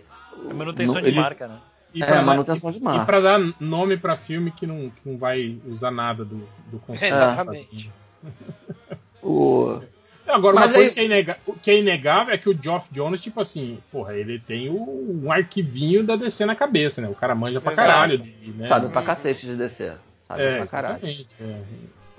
É 0.50 0.54
manutenção 0.54 0.96
Não, 0.96 1.02
de 1.02 1.08
ele- 1.10 1.20
marca, 1.20 1.48
né? 1.48 1.58
E 1.94 2.02
É, 2.04 2.06
pra 2.06 2.16
dar- 2.18 2.24
manutenção 2.24 2.72
de 2.72 2.78
E 2.78 2.82
marca. 2.82 3.06
pra 3.06 3.20
dar 3.20 3.40
nome 3.60 3.98
pra 3.98 4.16
filme 4.16 4.52
que 4.52 4.66
não, 4.68 4.90
que 4.90 5.02
não 5.10 5.18
vai 5.18 5.58
usar 5.68 5.92
nada 5.92 6.24
do, 6.26 6.48
do 6.72 6.80
conceito. 6.80 7.14
Exatamente. 7.14 7.92
O... 9.22 9.82
Agora, 10.28 10.56
uma 10.56 10.66
Mas 10.68 10.74
coisa 10.76 10.90
aí- 10.90 10.94
que, 10.94 11.00
é 11.00 11.06
inega- 11.06 11.38
que 11.62 11.72
é 11.72 11.80
inegável 11.80 12.34
é 12.34 12.38
que 12.38 12.50
o 12.50 12.58
Geoff 12.62 12.94
Jones, 12.94 13.20
tipo 13.20 13.42
assim, 13.42 13.80
porra, 13.92 14.14
ele 14.14 14.40
tem 14.40 14.70
o- 14.70 15.22
um 15.26 15.32
arquivinho 15.32 16.04
da 16.04 16.16
DC 16.16 16.46
na 16.46 16.56
cabeça, 16.56 17.02
né? 17.02 17.10
O 17.10 17.16
cara 17.16 17.34
manja 17.34 17.60
pra 17.60 17.74
Exato. 17.74 17.88
caralho. 17.88 18.18
de- 18.20 18.52
né? 18.52 18.68
Sabe 18.68 18.90
pra 18.90 19.02
cacete 19.02 19.46
de 19.48 19.56
descer. 19.56 19.96
Sabe 20.30 20.44
É, 20.44 20.58
pra 20.58 20.68
caralho. 20.68 21.00
é. 21.04 21.16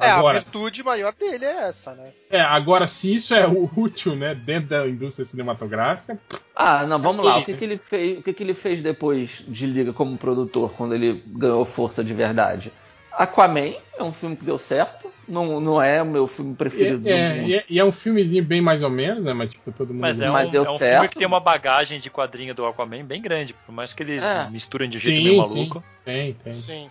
É, 0.02 0.08
a 0.08 0.16
Agora, 0.16 0.40
virtude 0.40 0.82
maior 0.82 1.12
dele 1.14 1.44
é 1.44 1.68
essa, 1.68 1.94
né? 1.94 2.10
é, 2.30 2.40
agora, 2.40 2.86
se 2.86 3.14
isso 3.14 3.34
é 3.34 3.46
útil, 3.76 4.16
né, 4.16 4.34
dentro 4.34 4.70
da 4.70 4.88
indústria 4.88 5.26
cinematográfica, 5.26 6.18
Ah, 6.56 6.86
não, 6.86 7.00
vamos 7.00 7.24
lá. 7.24 7.38
O 7.38 7.44
que, 7.44 7.54
que 7.54 7.64
ele 7.64 7.76
fez? 7.78 8.18
O 8.18 8.22
que, 8.22 8.32
que 8.32 8.42
ele 8.42 8.54
fez 8.54 8.82
depois 8.82 9.30
de 9.46 9.66
Liga 9.66 9.92
como 9.92 10.16
produtor, 10.16 10.72
quando 10.76 10.94
ele 10.94 11.22
ganhou 11.26 11.64
força 11.66 12.02
de 12.02 12.12
verdade? 12.14 12.72
Aquaman 13.12 13.74
é 13.98 14.02
um 14.02 14.12
filme 14.12 14.36
que 14.36 14.44
deu 14.44 14.58
certo. 14.58 15.10
Não, 15.28 15.60
não 15.60 15.80
é 15.82 16.02
o 16.02 16.06
meu 16.06 16.26
filme 16.26 16.54
preferido 16.56 17.06
é, 17.08 17.12
do 17.34 17.38
mundo. 17.38 17.48
e 17.48 17.54
é, 17.54 17.64
e 17.68 17.78
é 17.78 17.84
um 17.84 17.92
filmezinho 17.92 18.42
bem 18.42 18.60
mais 18.62 18.82
ou 18.82 18.90
menos, 18.90 19.22
né? 19.22 19.32
Mas, 19.34 19.50
tipo, 19.50 19.70
todo 19.70 19.88
mundo. 19.92 20.00
Mas 20.00 20.20
é 20.20 20.28
um, 20.30 20.32
Mas 20.32 20.50
deu 20.50 20.64
é 20.64 20.70
um 20.70 20.78
certo. 20.78 20.92
filme 20.94 21.08
que 21.08 21.18
tem 21.18 21.26
uma 21.26 21.38
bagagem 21.40 22.00
de 22.00 22.08
quadrinho 22.10 22.54
do 22.54 22.64
Aquaman 22.64 23.04
bem 23.04 23.20
grande, 23.20 23.52
por 23.66 23.72
mais 23.72 23.92
que 23.92 24.02
eles 24.02 24.24
É. 24.24 24.48
misturem 24.50 24.88
de 24.88 24.96
um 24.96 25.00
jeito 25.00 25.18
Sim, 25.18 25.24
meio 25.24 25.46
sim. 25.46 25.54
maluco. 25.58 25.84
Tem, 26.04 26.32
tem. 26.32 26.52
Sim. 26.54 26.90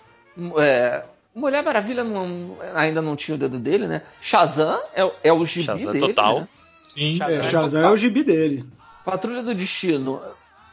É, 0.60 1.04
Mulher 1.36 1.64
Maravilha 1.64 2.04
não- 2.04 2.58
ainda 2.76 3.02
não 3.02 3.16
tinha 3.16 3.36
o 3.36 3.38
dedo 3.38 3.60
dele, 3.60 3.88
né? 3.88 4.02
Shazam 4.22 4.80
é, 4.96 5.12
é 5.24 5.34
o 5.34 5.46
gibi 5.46 5.66
Shazam 5.66 5.94
dele. 5.94 6.08
total. 6.08 6.42
né? 6.42 6.48
Sim, 6.84 7.18
Shazam. 7.18 7.44
É, 7.44 7.48
é. 7.48 7.50
Shazam 7.52 7.82
é 7.84 7.90
o 7.92 7.98
gibi 7.98 8.24
dele. 8.24 8.66
Patrulha 9.06 9.44
do 9.44 9.54
Destino. 9.56 10.22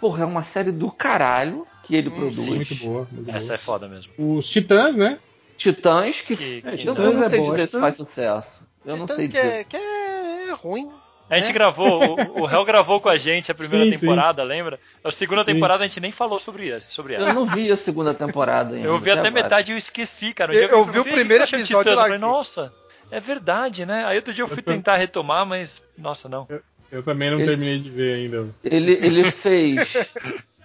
Porra, 0.01 0.23
é 0.23 0.27
uma 0.27 0.43
série 0.43 0.73
do 0.73 0.91
caralho 0.91 1.67
que 1.85 1.95
ele 1.97 2.09
Hum, 2.09 2.13
produz. 2.17 2.39
Sim, 2.39 2.57
muito 2.57 2.75
boa. 2.77 3.07
Muito 3.11 3.31
Essa 3.31 3.49
boa. 3.49 3.55
é 3.55 3.59
foda 3.59 3.89
mesmo. 3.89 4.13
Os 4.19 4.49
Titãs, 4.49 4.97
né? 4.97 5.19
Titãs 5.57 6.21
que. 6.21 6.37
Que- 6.37 6.63
É, 6.65 6.77
que 6.77 6.87
eu, 6.89 6.95
não 6.95 7.07
é 7.25 7.29
sei 7.29 7.41
dizer 7.41 7.41
bosta. 7.41 7.67
se 7.67 7.81
faz 7.81 7.95
sucesso. 7.97 8.67
Eu 8.85 8.97
não 8.97 9.07
Titãs 9.07 9.17
sei 9.17 9.29
que 9.29 9.37
dizer. 9.41 9.53
é, 9.53 9.65
que 9.65 9.77
é 9.77 10.53
ruim. 10.53 10.91
A 11.29 11.39
gente 11.39 11.51
É? 11.51 11.53
gravou, 11.53 12.01
o, 12.37 12.43
o 12.43 12.49
Hel 12.51 12.65
gravou 12.65 13.01
com 13.01 13.09
a 13.09 13.19
gente 13.19 13.51
a 13.51 13.55
primeira 13.57 13.85
Sim, 13.87 13.93
sim. 13.93 13.99
temporada, 13.99 14.43
lembra? 14.45 14.79
A 15.03 15.11
segunda 15.11 15.43
Sim. 15.45 15.55
temporada 15.55 15.83
a 15.85 15.87
gente 15.87 15.99
nem 16.01 16.13
falou 16.13 16.39
sobre 16.39 16.69
ela. 16.71 16.81
Sobre 16.83 17.15
ela. 17.15 17.29
Eu 17.31 17.35
não 17.35 17.47
vi 17.47 17.71
a 17.73 17.77
segunda 17.77 18.15
temporada 18.15 18.77
ainda. 18.77 18.87
Eu 18.87 18.99
vi 18.99 19.11
até 19.11 19.21
agora. 19.27 19.35
metade 19.35 19.73
e 19.73 19.75
eu 19.75 19.79
esqueci, 19.79 20.33
cara. 20.33 20.53
Um 20.53 20.55
Eu- 20.55 20.69
eu 20.69 20.87
me 20.87 20.93
vi 20.93 20.99
o 21.01 21.05
primeiro 21.05 21.43
"O 21.43 21.47
que 21.47 21.51
você 21.51 21.57
acha 21.57 21.57
de 21.57 21.63
episódio 21.65 21.91
Titãs?" 21.91 21.97
lá 21.97 22.03
Eu 22.03 22.07
falei, 22.07 22.19
nossa, 22.19 22.73
é 23.11 23.19
verdade, 23.21 23.85
né? 23.85 24.05
Aí 24.07 24.17
outro 24.17 24.33
dia 24.33 24.45
eu 24.45 24.49
fui 24.49 24.59
Eu 24.59 24.63
tô- 24.63 24.71
tentar 24.73 24.97
retomar, 24.97 25.45
mas. 25.45 25.83
Nossa, 25.99 26.29
não. 26.29 26.47
Eu 26.93 27.03
também 27.03 27.31
não 27.31 27.39
Ele- 27.39 27.47
terminei 27.49 27.79
de 27.81 27.91
ver 27.91 28.15
ainda. 28.15 28.49
Ele, 28.63 28.93
ele 28.93 29.31
fez. 29.33 29.97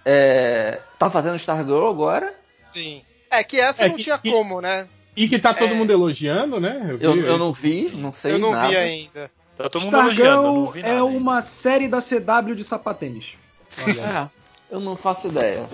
é, 0.04 0.80
tá 0.98 1.10
fazendo 1.10 1.36
Stargirl 1.36 1.88
agora. 1.88 2.32
Sim. 2.72 3.02
É 3.30 3.42
que 3.42 3.58
essa 3.58 3.84
É 3.84 3.88
não 3.88 3.96
que- 3.96 4.02
tinha 4.04 4.18
que- 4.18 4.30
como, 4.30 4.60
né? 4.60 4.86
E 5.16 5.28
que 5.28 5.38
tá 5.38 5.52
todo 5.52 5.72
É. 5.72 5.74
mundo 5.74 5.90
elogiando, 5.92 6.58
né? 6.60 6.96
Eu, 7.00 7.12
vi- 7.14 7.26
eu 7.26 7.36
não 7.38 7.52
vi, 7.52 7.90
não 7.94 8.12
sei 8.14 8.32
eu 8.34 8.38
não 8.38 8.52
nada. 8.52 8.68
vi 8.68 8.76
ainda. 8.76 9.30
Tá 9.56 9.68
todo 9.68 9.82
mundo 9.84 9.96
elogiando, 9.96 10.72
é 10.78 10.90
ainda. 10.92 11.04
uma 11.04 11.40
série 11.42 11.88
da 11.88 11.98
CW 12.00 12.54
de 12.54 12.64
sapatênis. 12.64 13.36
É, 13.86 14.28
eu 14.70 14.80
não 14.80 14.96
faço 14.96 15.28
ideia. 15.28 15.66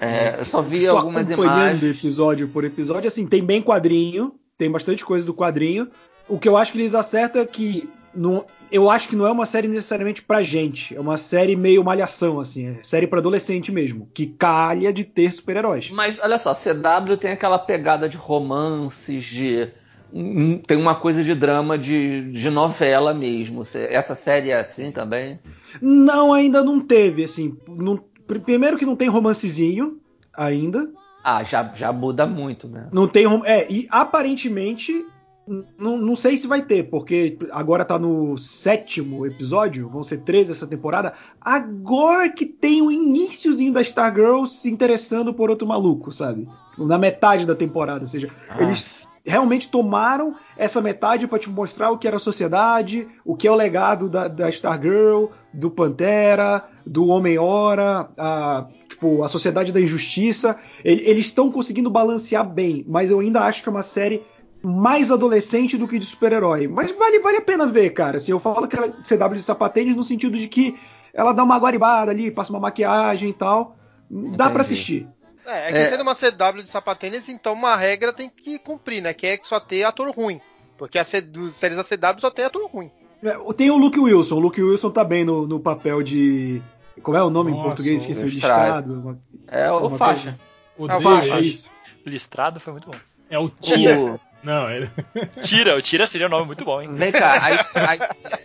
É, 0.00 0.40
eu 0.40 0.44
só 0.44 0.60
vi 0.60 0.78
Estou 0.78 0.96
algumas 0.96 1.30
imagens. 1.30 1.82
episódio 1.82 2.48
por 2.48 2.64
episódio. 2.64 3.06
Assim, 3.06 3.26
tem 3.26 3.42
bem 3.44 3.62
quadrinho, 3.62 4.34
tem 4.58 4.70
bastante 4.70 5.04
coisa 5.04 5.24
do 5.24 5.32
quadrinho. 5.32 5.88
O 6.28 6.38
que 6.38 6.48
eu 6.48 6.56
acho 6.56 6.72
que 6.72 6.78
eles 6.78 6.94
acertam 6.94 7.40
é 7.40 7.46
que 7.46 7.88
não, 8.14 8.44
eu 8.70 8.90
acho 8.90 9.08
que 9.08 9.16
não 9.16 9.26
é 9.26 9.30
uma 9.30 9.46
série 9.46 9.68
necessariamente 9.68 10.22
pra 10.22 10.42
gente. 10.42 10.94
É 10.94 11.00
uma 11.00 11.16
série 11.16 11.54
meio 11.56 11.82
malhação, 11.84 12.40
assim. 12.40 12.76
É 12.78 12.82
série 12.82 13.06
pra 13.06 13.20
adolescente 13.20 13.70
mesmo. 13.72 14.08
Que 14.12 14.26
calha 14.26 14.92
de 14.92 15.04
ter 15.04 15.32
super-heróis. 15.32 15.90
Mas 15.90 16.18
olha 16.20 16.38
só, 16.38 16.54
CW 16.54 17.16
tem 17.18 17.32
aquela 17.32 17.58
pegada 17.58 18.08
de 18.08 18.16
romances, 18.16 19.24
de. 19.24 19.68
Hum, 20.12 20.58
Tem 20.66 20.76
uma 20.76 20.94
coisa 20.94 21.22
de 21.24 21.34
drama 21.34 21.78
de, 21.78 22.32
de 22.32 22.50
novela 22.50 23.12
mesmo. 23.14 23.62
Essa 23.74 24.14
série 24.14 24.50
é 24.50 24.60
assim 24.60 24.90
também? 24.92 25.38
Não, 25.80 26.32
ainda 26.32 26.62
não 26.62 26.80
teve, 26.80 27.24
assim. 27.24 27.56
não- 27.68 27.96
pr- 28.26 28.40
primeiro 28.40 28.76
que 28.76 28.86
não 28.86 28.96
tem 28.96 29.08
romancezinho 29.08 29.98
ainda. 30.34 30.88
Ah, 31.24 31.44
já, 31.44 31.72
já 31.74 31.92
muda 31.92 32.26
muito, 32.26 32.66
né? 32.68 32.88
Não 32.92 33.06
tem. 33.06 33.24
É, 33.44 33.70
e 33.72 33.86
aparentemente. 33.90 35.04
Não, 35.76 35.96
não 35.98 36.14
sei 36.14 36.36
se 36.36 36.46
vai 36.46 36.62
ter, 36.62 36.84
porque 36.88 37.36
agora 37.50 37.84
tá 37.84 37.98
no 37.98 38.38
sétimo 38.38 39.26
episódio, 39.26 39.88
vão 39.88 40.00
ser 40.04 40.18
13 40.18 40.52
essa 40.52 40.68
temporada. 40.68 41.14
Agora 41.40 42.28
que 42.28 42.46
tem 42.46 42.80
o 42.80 42.92
iníciozinho 42.92 43.72
da 43.72 43.82
Stargirl 43.82 44.44
se 44.46 44.70
interessando 44.70 45.34
por 45.34 45.50
outro 45.50 45.66
maluco, 45.66 46.12
sabe? 46.12 46.48
Na 46.78 46.96
metade 46.96 47.44
da 47.44 47.56
temporada. 47.56 48.02
Ou 48.02 48.06
seja, 48.06 48.30
Ah. 48.48 48.62
eles 48.62 48.86
realmente 49.24 49.70
tomaram 49.70 50.34
essa 50.56 50.80
metade 50.80 51.26
para 51.26 51.38
te 51.38 51.48
mostrar 51.48 51.90
o 51.90 51.98
que 51.98 52.06
era 52.08 52.16
a 52.16 52.20
sociedade, 52.20 53.06
o 53.24 53.36
que 53.36 53.46
é 53.46 53.50
o 53.50 53.54
legado 53.54 54.08
da, 54.08 54.26
da 54.28 54.48
Stargirl, 54.48 55.26
do 55.54 55.70
Pantera, 55.70 56.64
do 56.84 57.06
Homem-Hora, 57.08 58.08
a, 58.18 58.66
tipo, 58.88 59.22
a 59.22 59.28
sociedade 59.28 59.72
da 59.72 59.80
injustiça. 59.80 60.56
Ele- 60.84 61.02
Eles 61.08 61.26
estão 61.26 61.50
conseguindo 61.52 61.90
balancear 61.90 62.44
bem, 62.48 62.84
mas 62.88 63.10
eu 63.10 63.20
ainda 63.20 63.40
acho 63.42 63.62
que 63.62 63.68
é 63.68 63.72
uma 63.72 63.82
série 63.82 64.22
mais 64.64 65.10
adolescente 65.10 65.76
do 65.76 65.88
que 65.88 65.98
de 65.98 66.06
super-herói. 66.06 66.68
Mas 66.68 66.90
vale, 66.96 67.18
vale 67.20 67.36
a 67.38 67.42
pena 67.42 67.66
ver, 67.66 67.90
cara. 67.90 68.16
Assim, 68.16 68.30
eu 68.32 68.40
falo 68.40 68.66
que 68.68 68.76
ela 68.76 68.86
é 68.86 68.90
CW 69.02 69.34
de 69.36 69.42
sapatênis 69.42 69.94
no 69.96 70.04
sentido 70.04 70.38
de 70.38 70.46
que 70.48 70.76
ela 71.12 71.32
dá 71.32 71.42
uma 71.44 71.58
guaribada 71.58 72.10
ali, 72.10 72.30
passa 72.30 72.52
uma 72.52 72.60
maquiagem 72.60 73.30
e 73.30 73.32
tal. 73.34 73.76
Dá 74.36 74.50
pra 74.50 74.60
assistir. 74.60 75.06
É, 75.46 75.68
é 75.68 75.72
que 75.72 75.78
É. 75.78 75.86
sendo 75.86 76.02
uma 76.02 76.14
CW 76.14 76.62
de 76.62 76.68
sapatênis, 76.68 77.28
então 77.28 77.52
uma 77.52 77.76
regra 77.76 78.12
tem 78.12 78.28
que 78.30 78.58
cumprir, 78.58 79.02
né? 79.02 79.12
Que 79.12 79.26
é 79.26 79.38
só 79.42 79.58
ter 79.58 79.84
ator 79.84 80.10
ruim. 80.10 80.40
Porque 80.78 80.98
as 80.98 81.08
séries 81.08 81.76
da 81.76 81.84
CW 81.84 82.20
só 82.20 82.30
tem 82.30 82.44
ator 82.44 82.68
ruim. 82.70 82.90
É, 83.22 83.36
Tem 83.54 83.70
o 83.70 83.76
Luke 83.76 83.98
Wilson. 84.00 84.36
O 84.36 84.40
Luke 84.40 84.60
Wilson 84.60 84.90
tá 84.90 85.04
bem 85.04 85.24
no, 85.24 85.46
no 85.46 85.60
papel 85.60 86.02
de. 86.02 86.60
Como 87.02 87.16
é 87.16 87.22
o 87.22 87.30
nome 87.30 87.50
em 87.50 87.54
Nossa, 87.54 87.66
português? 87.68 88.00
o 88.00 88.04
Esqueci 88.04 88.24
o 88.24 88.28
Listrado. 88.28 89.18
É 89.46 89.70
o 89.70 89.86
Uma 89.86 89.96
faixa. 89.98 90.38
O 90.76 90.86
Ah, 90.86 90.98
dele 90.98 91.04
vai, 91.04 91.30
é, 91.30 91.40
isso. 91.40 91.70
Listrado 92.04 92.58
foi 92.58 92.72
muito 92.72 92.90
bom. 92.90 92.96
é 93.30 93.38
o 93.38 93.48
Tira. 93.48 93.98
O- 93.98 94.20
Não, 94.42 94.68
ele... 94.68 94.90
Tira, 95.42 95.76
o 95.76 95.82
Tira 95.82 96.04
seria 96.06 96.26
um 96.26 96.30
nome 96.30 96.46
muito 96.46 96.64
bom, 96.64 96.82
hein? 96.82 96.90
Vem 96.94 97.12
cá, 97.12 97.38
aí, 97.44 97.58
aí- 97.74 97.98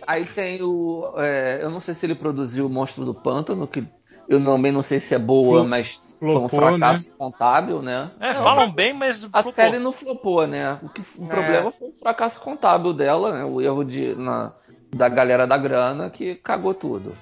aí 0.06 0.24
tem 0.26 0.62
o. 0.62 1.12
é, 1.16 1.58
eu 1.60 1.70
não 1.70 1.80
sei 1.80 1.92
se 1.94 2.06
ele 2.06 2.14
produziu 2.14 2.66
o 2.66 2.70
Monstro 2.70 3.04
do 3.04 3.12
Pântano, 3.14 3.66
que 3.66 3.84
eu 4.28 4.42
também 4.44 4.70
não 4.70 4.82
sei 4.82 5.00
se 5.00 5.12
é 5.14 5.18
boa, 5.18 5.60
Flo- 5.60 5.68
mas 5.68 6.00
foi 6.18 6.28
um 6.28 6.48
flopou, 6.48 6.60
fracasso 6.78 7.10
contábil, 7.16 7.82
né? 7.82 8.10
É, 8.20 8.34
falam 8.34 8.70
bem, 8.70 8.92
mas. 8.92 9.24
A 9.24 9.42
flopou. 9.42 9.52
série 9.52 9.78
não 9.78 9.92
flopou, 9.92 10.46
né? 10.46 10.78
O, 10.82 10.88
que- 10.88 11.00
o 11.16 11.24
É. 11.24 11.26
problema 11.28 11.72
foi 11.72 11.88
o 11.88 11.92
fracasso 11.92 12.40
contábil 12.40 12.92
dela, 12.92 13.32
né? 13.38 13.44
O 13.44 13.60
erro 13.60 13.84
de, 13.84 14.14
na- 14.14 14.52
da 14.94 15.08
galera 15.08 15.46
da 15.46 15.56
grana 15.56 16.10
que 16.10 16.34
cagou 16.36 16.74
tudo. 16.74 17.16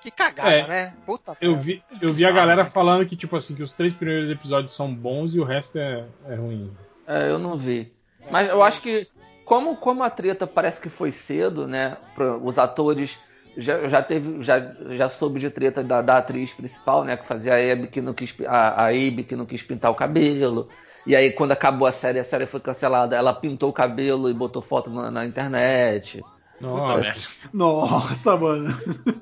Que 0.00 0.10
cagada, 0.10 0.50
É. 0.50 0.66
né? 0.66 0.94
Puta 1.06 1.36
Eu 1.40 1.50
merda. 1.52 1.64
vi, 1.64 1.82
eu 2.00 2.12
vi 2.12 2.24
a 2.26 2.32
galera 2.32 2.64
né? 2.64 2.70
falando 2.70 3.06
que, 3.06 3.14
tipo 3.14 3.36
assim, 3.36 3.54
que 3.54 3.62
os 3.62 3.72
três 3.72 3.92
primeiros 3.94 4.28
episódios 4.30 4.74
são 4.74 4.92
bons 4.92 5.32
e 5.34 5.38
o 5.38 5.44
resto 5.44 5.78
é, 5.78 6.04
é 6.26 6.34
ruim. 6.34 6.72
É, 7.06 7.30
eu 7.30 7.38
não 7.38 7.56
vi. 7.56 7.92
Mas 8.28 8.48
eu 8.48 8.62
acho 8.64 8.80
que, 8.80 9.06
como, 9.44 9.76
como 9.76 10.02
a 10.02 10.10
treta 10.10 10.44
parece 10.44 10.80
que 10.80 10.88
foi 10.88 11.12
cedo, 11.12 11.68
né? 11.68 11.96
pra- 12.16 12.36
os 12.36 12.58
atores. 12.58 13.16
Já, 13.56 13.88
já 13.88 14.02
teve. 14.02 14.42
Já, 14.42 14.60
já 14.96 15.08
soube 15.10 15.38
de 15.40 15.50
treta 15.50 15.82
da, 15.82 16.00
da 16.02 16.18
atriz 16.18 16.52
principal, 16.52 17.04
né? 17.04 17.16
Que 17.16 17.26
fazia 17.26 17.54
a 17.54 17.72
Abby 17.72 17.88
que 17.88 18.00
não 18.00 18.14
quis. 18.14 18.34
A, 18.46 18.84
a 18.84 18.88
Abby 18.88 19.24
que 19.24 19.36
não 19.36 19.44
quis 19.46 19.62
pintar 19.62 19.90
o 19.90 19.94
cabelo. 19.94 20.68
E 21.06 21.16
aí, 21.16 21.32
quando 21.32 21.52
acabou 21.52 21.86
a 21.86 21.92
série, 21.92 22.18
a 22.20 22.24
série 22.24 22.46
foi 22.46 22.60
cancelada. 22.60 23.16
Ela 23.16 23.34
pintou 23.34 23.70
o 23.70 23.72
cabelo 23.72 24.30
e 24.30 24.34
botou 24.34 24.62
foto 24.62 24.88
na, 24.88 25.10
na 25.10 25.26
internet. 25.26 26.22
Nossa. 26.60 27.28
Nossa, 27.52 28.36
mano. 28.36 28.78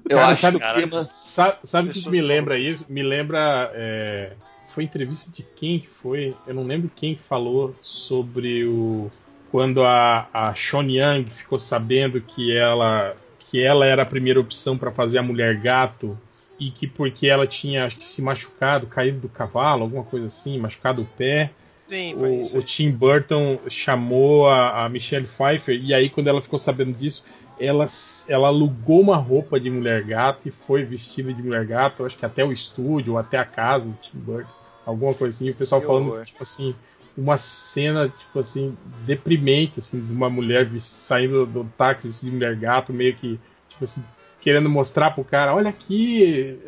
Eu 0.09 0.18
Cara, 0.18 0.33
acho 0.33 0.43
sabe- 0.43 0.59
que 0.59 0.64
o 0.66 0.74
clima. 0.74 1.05
Sabe, 1.07 1.59
sabe 1.64 1.89
o 1.89 1.93
que, 1.93 2.09
me 2.11 2.20
lembra 2.20 2.59
isso. 2.59 2.83
isso? 2.83 2.93
Me 2.93 3.03
lembra. 3.03 3.70
é, 3.74 4.33
Foi 4.66 4.85
entrevista 4.85 5.33
de 5.33 5.43
quem 5.43 5.78
que 5.81 5.89
foi? 5.89 6.37
Eu 6.47 6.55
não 6.55 6.64
lembro 6.64 6.91
quem 6.95 7.14
que 7.14 7.22
falou 7.22 7.74
sobre 7.81 8.64
o. 8.66 9.11
Quando 9.51 9.83
a, 9.83 10.28
a 10.33 10.55
Sean 10.55 10.85
Young 10.87 11.24
ficou 11.31 11.59
sabendo 11.59 12.20
que 12.20 12.55
ela, 12.57 13.16
que 13.51 13.62
ela 13.62 13.84
era 13.84 14.03
a 14.03 14.07
primeira 14.07 14.38
opção 14.38 14.78
para 14.78 14.92
fazer 14.92 15.18
a 15.18 15.22
mulher 15.22 15.57
gato 15.57 16.16
e 16.59 16.70
que 16.70 16.86
porque 16.86 17.26
ela 17.26 17.46
tinha 17.46 17.86
acho 17.86 17.96
que 17.96 18.05
se 18.05 18.22
machucado, 18.22 18.86
caído 18.86 19.18
do 19.18 19.28
cavalo, 19.28 19.82
alguma 19.82 20.05
coisa 20.05 20.26
assim, 20.26 20.59
machucado 20.59 21.03
o 21.03 21.07
pé, 21.07 21.51
Sim, 21.88 22.14
o, 22.14 22.59
o 22.59 22.62
Tim 22.62 22.92
Burton 22.92 23.59
chamou 23.68 24.48
a, 24.48 24.84
a 24.84 24.88
Michelle 24.88 25.26
Pfeiffer 25.26 25.74
e 25.82 25.92
aí 25.92 26.09
quando 26.09 26.28
ela 26.28 26.40
ficou 26.40 26.59
sabendo 26.59 26.96
disso, 26.96 27.24
ela, 27.59 27.88
ela 28.28 28.48
alugou 28.48 29.01
uma 29.01 29.16
roupa 29.16 29.59
de 29.59 29.68
mulher 29.68 30.05
gato 30.05 30.46
e 30.46 30.51
foi 30.53 30.84
vestida 30.84 31.32
de 31.34 31.42
mulher 31.42 31.66
gato, 31.66 32.07
acho 32.07 32.16
que 32.16 32.24
até 32.24 32.44
o 32.44 32.53
estúdio, 32.53 33.14
ou 33.14 33.18
até 33.18 33.36
a 33.36 33.44
casa 33.44 33.84
do 33.84 33.96
Tim 33.96 34.18
Burton, 34.18 34.53
alguma 34.86 35.12
coisa 35.12 35.36
assim, 35.36 35.51
o 35.51 35.55
pessoal 35.55 35.80
Que 35.80 35.86
falando 35.88 36.11
horror. 36.11 36.24
tipo 36.24 36.42
assim, 36.42 36.74
uma 37.21 37.37
cena 37.37 38.09
tipo 38.09 38.39
assim 38.39 38.77
deprimente 39.05 39.79
assim 39.79 40.01
de 40.05 40.12
uma 40.12 40.31
mulher 40.31 40.68
saindo 40.79 41.45
do 41.45 41.64
táxi 41.77 42.09
de 42.09 42.31
mulher 42.31 42.57
gato, 42.57 42.93
meio 42.93 43.14
que 43.14 43.39
tipo 43.68 43.85
assim 43.85 44.03
querendo 44.41 44.71
mostrar 44.71 45.11
pro 45.11 45.23
cara, 45.23 45.55
olha 45.55 45.68
aqui, 45.68 46.59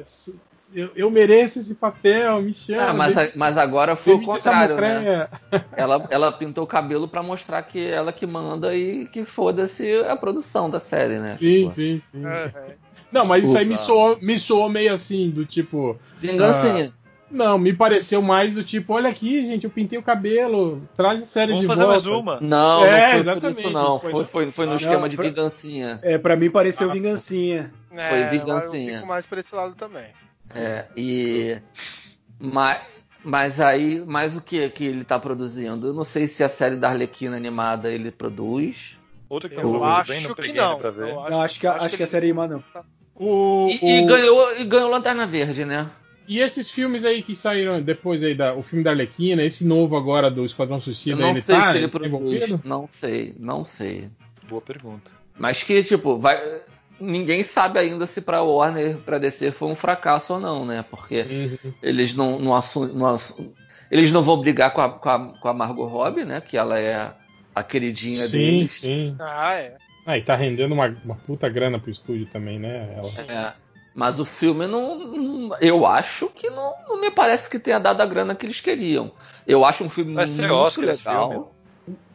eu, 0.75 0.91
eu 0.95 1.11
mereço 1.11 1.59
esse 1.59 1.75
papel, 1.75 2.43
me 2.43 2.53
chama. 2.53 2.91
Ah, 2.91 2.93
mas, 2.93 3.15
demite- 3.15 3.39
mas 3.39 3.57
agora 3.57 3.97
foi 3.97 4.15
o 4.15 4.23
contrário, 4.23 4.77
né? 4.77 5.29
Ela, 5.75 6.07
ela 6.11 6.33
pintou 6.33 6.65
o 6.65 6.67
cabelo 6.67 7.09
pra 7.09 7.23
mostrar 7.23 7.63
que 7.63 7.79
ela 7.87 8.13
que 8.13 8.27
manda 8.27 8.75
e 8.77 9.07
que 9.07 9.25
foda-se 9.25 9.91
a 10.07 10.15
produção 10.17 10.69
da 10.69 10.79
série, 10.79 11.19
né? 11.19 11.37
Sim, 11.39 11.61
Tipo, 11.61 11.71
sim, 11.71 12.01
sim. 12.01 12.27
É, 12.27 12.75
Não, 13.11 13.25
mas 13.25 13.45
isso 13.45 13.57
aí 13.57 13.65
me 13.65 13.77
soou, 13.79 14.19
me 14.21 14.39
soou 14.39 14.69
meio 14.69 14.93
assim, 14.93 15.31
do 15.31 15.47
tipo. 15.47 15.99
Vingancinha. 16.19 16.93
Não, 17.33 17.57
me 17.59 17.73
pareceu 17.73 18.21
mais 18.21 18.55
do 18.55 18.63
tipo, 18.63 18.93
olha 18.93 19.09
aqui, 19.09 19.45
gente, 19.45 19.65
eu 19.65 19.71
pintei 19.71 19.99
o 19.99 20.03
cabelo, 20.03 20.87
traz 20.97 21.23
a 21.23 21.27
série 21.27 21.53
Vamos 21.53 21.63
de 21.63 21.67
fazer 21.67 21.85
volta. 21.85 21.93
mais 21.95 22.07
uma. 22.07 22.41
Não, 22.41 22.85
É, 22.85 23.23
não 23.23 23.41
foi 23.41 23.41
por 23.41 23.51
isso 23.61 23.71
não. 23.71 23.99
foi- 24.01 24.11
Foi, 24.13 24.25
foi, 24.25 24.51
foi 24.51 24.67
no 24.67 24.73
Ah, 24.73 24.77
esquema 24.77 24.99
não, 25.01 25.09
de 25.09 25.17
pra- 25.17 25.25
vingancinha. 25.27 25.99
É, 26.03 26.19
pra 26.19 26.37
mim 26.37 26.51
pareceu 26.51 26.91
vingancinha. 26.91 27.73
é, 27.91 28.09
Foi 28.11 28.39
vingancinha. 28.39 28.91
Eu 28.93 28.97
fico 28.97 29.09
mais 29.09 29.25
por 29.25 29.39
esse 29.39 29.55
lado 29.55 29.75
também. 29.75 30.07
É, 30.55 30.87
e. 30.97 31.57
Mas, 32.39 32.81
mas 33.25 33.61
aí, 33.61 34.05
mais 34.05 34.37
o 34.37 34.41
que 34.41 34.69
que 34.71 34.85
ele 34.85 35.05
tá 35.05 35.19
produzindo? 35.19 35.87
Eu 35.87 35.95
não 35.95 36.05
sei 36.05 36.27
se 36.29 36.45
a 36.45 36.49
série 36.49 36.77
da 36.77 36.89
Arlequina 36.91 37.37
animada 37.37 37.91
ele 37.91 38.11
produz. 38.11 38.99
Outra 39.29 39.49
que 39.49 39.55
tá 39.57 39.63
Eu 39.63 39.73
bem, 39.73 39.83
acho 39.85 40.29
não 40.29 40.35
que 40.35 40.53
não. 40.53 40.79
pra 40.79 40.91
ver. 40.91 41.09
Eu 41.09 41.27
Eu 41.31 41.41
acho 41.41 41.59
que, 41.59 41.67
acho 41.67 41.89
que 41.89 41.95
a 41.95 41.99
ele- 41.99 42.07
série 42.07 42.27
animada 42.27 42.57
não. 42.75 42.85
O, 43.15 43.69
E, 43.71 44.01
e 44.01 44.03
o- 44.03 44.07
ganhou, 44.07 44.57
e 44.57 44.65
ganhou 44.65 44.91
Lanterna 44.91 45.27
Verde, 45.27 45.65
né? 45.65 45.89
E 46.29 46.39
esses 46.41 46.71
filmes 46.71 47.05
aí 47.05 47.23
que 47.23 47.35
saíram 47.35 47.81
depois 47.83 48.23
aí, 48.23 48.35
da, 48.35 48.55
o 48.55 48.63
filme 48.63 48.85
da 48.85 48.91
Arlequina, 48.91 49.43
esse 49.43 49.67
novo 49.67 49.97
agora 49.97 50.31
do 50.31 50.45
Esquadrão 50.45 50.77
Eu 50.77 50.83
Suicida, 50.83 51.17
não 51.17 51.31
ele 51.31 51.43
sei 51.43 51.55
tá 51.57 51.73
se 51.73 51.79
ele 51.79 51.87
envolvido? 51.87 52.47
produz. 52.47 52.65
Não 52.65 52.89
sei, 52.89 53.35
não 53.39 53.65
sei. 53.65 54.09
Boa 54.49 54.61
pergunta. 54.63 55.11
Mas 55.39 55.63
que, 55.63 55.83
tipo, 55.83 56.19
vai. 56.19 56.39
Ninguém 57.01 57.43
sabe 57.43 57.81
ainda 57.81 58.07
se 58.07 58.21
pra 58.21 58.43
Warner, 58.43 58.99
pra 58.99 59.19
DC 59.19 59.51
foi 59.51 59.69
um 59.69 59.75
fracasso 59.75 60.35
ou 60.35 60.41
não, 60.41 60.65
né? 60.65 60.85
Porque 60.89 61.23
Uhum. 61.65 61.73
eles 61.83 62.15
não, 62.15 62.39
não, 62.39 62.55
assu- 62.55 62.87
não 62.95 63.07
assu- 63.07 63.53
eles 63.91 64.13
não 64.13 64.23
vão 64.23 64.39
brigar 64.41 64.73
com 64.73 64.81
a, 64.81 64.89
com, 64.91 65.09
a, 65.09 65.19
com 65.39 65.49
a 65.49 65.53
Margot 65.55 65.87
Robbie, 65.87 66.25
né? 66.25 66.41
Que 66.41 66.57
ela 66.57 66.79
é 66.79 67.13
a 67.55 67.63
queridinha 67.65 68.27
Sim, 68.27 68.39
deles. 68.39 68.73
sim. 68.75 69.17
Ah, 69.19 69.55
é. 69.55 69.77
Ah, 70.07 70.17
e 70.19 70.23
tá 70.23 70.37
rendendo 70.37 70.73
uma, 70.75 70.87
uma 71.05 71.15
puta 71.17 71.49
grana 71.49 71.79
pro 71.79 71.91
estúdio 71.91 72.27
também, 72.27 72.59
né? 72.61 72.95
Ela. 72.97 73.33
É. 73.33 73.53
Mas 73.95 74.19
o 74.19 74.25
filme 74.25 74.67
não, 74.67 74.99
não- 74.99 75.57
Eu 75.61 75.85
acho 75.85 76.29
que 76.29 76.49
não, 76.49 76.73
não 76.89 77.01
me 77.01 77.11
parece 77.11 77.49
que 77.51 77.59
tenha 77.59 77.79
dado 77.79 78.01
a 78.01 78.07
grana 78.07 78.35
que 78.35 78.47
eles 78.47 78.61
queriam. 78.61 79.13
Eu 79.47 79.65
acho 79.65 79.85
um 79.85 79.91
filme 79.91 80.15
Vai 80.15 80.27
ser 80.27 80.43
muito 80.43 80.55
Oscar 80.55 80.85
legal. 80.87 81.55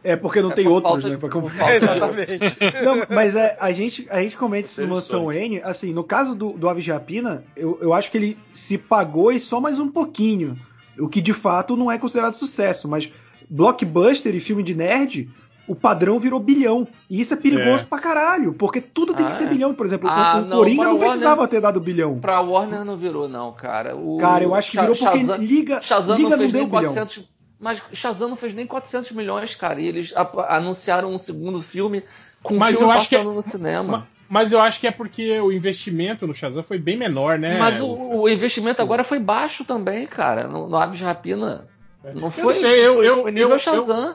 É 0.02 0.16
porque 0.16 0.40
não 0.40 0.50
É 0.50 0.54
tem 0.54 0.64
por 0.64 0.72
outros, 0.72 0.92
falta 0.94 1.08
né? 1.10 1.16
por 1.18 1.30
comparar. 1.30 1.80
falta 1.80 1.84
Exatamente. 2.22 2.58
Não, 2.82 3.06
mas 3.14 3.36
é, 3.36 3.56
a 3.60 3.70
gente, 3.72 4.06
a 4.10 4.20
gente 4.22 4.36
comenta 4.36 4.66
isso 4.66 4.80
no 4.82 4.88
Mansão. 4.88 5.32
N, 5.32 5.60
assim, 5.62 5.92
no 5.92 6.02
caso 6.02 6.34
do, 6.34 6.52
do 6.52 6.68
Aves 6.68 6.84
de 6.84 6.90
Rapina, 6.90 7.44
eu, 7.54 7.78
eu 7.82 7.92
acho 7.92 8.10
que 8.10 8.16
ele 8.16 8.38
se 8.54 8.78
pagou 8.78 9.30
e 9.30 9.38
só 9.38 9.60
mais 9.60 9.78
um 9.78 9.88
pouquinho, 9.88 10.56
o 10.98 11.06
que 11.08 11.20
de 11.20 11.32
fato 11.34 11.76
não 11.76 11.92
é 11.92 11.98
considerado 11.98 12.32
sucesso, 12.32 12.88
mas 12.88 13.10
blockbuster 13.48 14.34
e 14.34 14.40
filme 14.40 14.62
de 14.62 14.74
nerd, 14.74 15.28
o 15.68 15.74
padrão 15.76 16.18
virou 16.18 16.40
bilhão, 16.40 16.88
e 17.10 17.20
isso 17.20 17.34
é 17.34 17.36
perigoso 17.36 17.82
É. 17.84 17.86
pra 17.86 17.98
caralho, 17.98 18.52
porque 18.54 18.80
tudo 18.80 19.12
tem 19.14 19.26
Ah, 19.26 19.28
que 19.28 19.34
ser 19.34 19.44
é? 19.44 19.48
bilhão, 19.48 19.74
por 19.74 19.86
exemplo, 19.86 20.08
o- 20.08 20.12
Ah, 20.12 20.38
o, 20.38 20.46
não, 20.46 20.56
Coringa 20.56 20.82
não 20.84 20.90
Warner- 20.92 21.08
precisava 21.10 21.46
ter 21.46 21.60
dado 21.60 21.78
bilhão. 21.80 22.18
Pra 22.18 22.40
Warner 22.40 22.84
não 22.84 22.96
virou, 22.96 23.28
não, 23.28 23.52
cara. 23.52 23.94
O 23.94 24.16
Cara, 24.18 24.42
eu 24.42 24.54
acho 24.54 24.70
que 24.70 24.80
virou 24.80 24.96
porque 24.96 25.18
Shazam- 25.18 25.36
Liga, 25.36 25.80
Shazam 25.80 26.16
Liga 26.16 26.30
não 26.30 26.36
não 26.36 26.38
fez 26.38 26.52
deu 26.52 26.60
nem 26.62 26.70
bilhão. 26.70 26.92
400. 26.94 27.28
Mas 27.60 27.82
Shazam 27.92 28.28
não 28.28 28.36
fez 28.36 28.54
nem 28.54 28.66
400 28.66 29.12
milhões, 29.12 29.54
cara. 29.54 29.80
E 29.80 29.86
eles 29.86 30.12
a- 30.16 30.56
anunciaram 30.56 31.12
um 31.12 31.18
segundo 31.18 31.60
filme 31.60 32.02
com 32.42 32.54
um 32.54 32.58
Mas 32.58 32.76
filme 32.78 32.92
eu 32.92 32.96
acho 32.96 33.08
que 33.08 33.14
é- 33.16 33.18
passando 33.18 33.34
no 33.34 33.42
cinema. 33.42 33.92
Ma- 33.98 34.06
Mas 34.30 34.52
eu 34.52 34.60
acho 34.60 34.78
que 34.78 34.86
é 34.86 34.90
porque 34.90 35.40
o 35.40 35.50
investimento 35.50 36.26
no 36.26 36.34
Shazam 36.34 36.62
foi 36.62 36.78
bem 36.78 36.96
menor, 36.98 37.38
né? 37.38 37.58
Mas 37.58 37.80
o, 37.80 37.86
o 38.20 38.28
investimento 38.28 38.80
agora 38.82 39.02
foi 39.02 39.18
baixo 39.18 39.64
também, 39.64 40.06
cara. 40.06 40.46
No, 40.46 40.68
no 40.68 40.76
Aves 40.76 41.00
Rapina. 41.00 41.66
Não 42.14 42.24
Eu 42.26 42.30
foi, 42.30 42.54
não 42.54 42.60
sei, 42.60 42.86
eu, 42.86 43.02
eu, 43.02 43.22
foi 43.22 43.32
nível 43.32 43.48
eu, 43.48 43.54
eu, 43.54 43.58
Shazam. 43.58 44.08
eu 44.10 44.14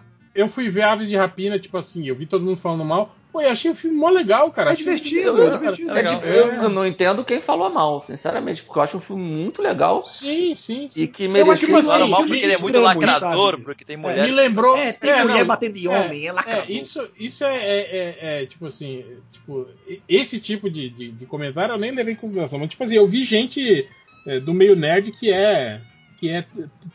fui 0.50 0.70
ver 0.70 0.82
Aves 0.84 1.08
de 1.08 1.16
Rapina, 1.16 1.60
tipo 1.60 1.78
assim, 1.78 2.08
eu 2.08 2.16
vi 2.16 2.26
todo 2.26 2.44
mundo 2.44 2.58
falando 2.58 2.84
mal. 2.84 3.16
Pô, 3.32 3.42
eu 3.42 3.50
achei 3.50 3.72
o 3.72 3.76
filme 3.76 3.98
mó 3.98 4.10
legal, 4.10 4.52
cara. 4.52 4.70
É 4.70 4.74
Achei- 4.74 4.86
divertido, 4.86 5.38
eu- 5.40 5.48
é 5.48 5.58
divertido. 5.58 5.90
É 5.90 5.94
legal. 5.94 6.20
de- 6.20 6.28
eu, 6.28 6.54
eu 6.54 6.70
não 6.70 6.86
entendo 6.86 7.26
quem 7.26 7.42
falou 7.42 7.68
mal, 7.68 8.00
sinceramente, 8.04 8.62
porque 8.62 8.78
eu 8.78 8.84
acho 8.84 8.98
um 8.98 9.02
filme 9.02 9.24
muito 9.24 9.60
legal 9.60 10.06
Sim, 10.06 10.56
sim, 10.56 10.88
sim. 10.88 11.02
e 11.02 11.08
que 11.08 11.24
Eu 11.24 11.32
merecia. 11.32 11.68
que, 11.68 11.74
assim, 11.74 12.10
mal 12.10 12.26
porque 12.28 12.44
ele 12.44 12.54
é 12.54 12.58
muito 12.60 12.78
extremo, 12.78 12.84
lacrador, 12.86 13.52
sabe? 13.54 13.64
porque 13.64 13.84
tem 13.84 13.98
Me 13.98 14.04
mulher. 14.04 14.32
lembrou. 14.32 14.78
É, 14.78 14.92
tem 14.94 15.10
é, 15.10 15.22
mulher 15.24 15.40
não, 15.40 15.46
batendo 15.48 15.78
em 15.78 15.86
é, 15.88 15.90
homem, 15.90 16.28
é 16.28 16.32
lacrador. 16.32 16.66
É, 16.68 16.72
isso, 16.72 17.08
isso 17.20 17.44
é, 17.44 17.56
é- 17.58 17.80
é- 17.80 18.42
é, 18.44 18.46
tipo 18.46 18.68
assim, 18.68 19.04
tipo, 19.32 19.68
esse 20.08 20.40
tipo 20.40 20.70
de, 20.70 20.90
de, 20.92 21.12
de 21.12 21.26
comentário 21.26 21.74
eu 21.74 21.80
nem 21.80 21.90
levei 21.92 22.14
em 22.14 22.18
consideração. 22.18 22.60
Mas, 22.60 22.70
tipo 22.70 22.84
assim, 22.84 22.96
eu 22.96 23.08
vi 23.08 23.24
gente 23.24 23.90
é, 24.28 24.40
do 24.40 24.54
meio 24.54 24.76
nerd 24.76 25.12
que 25.12 25.32
é, 25.34 25.82
que 26.20 26.30
é 26.30 26.46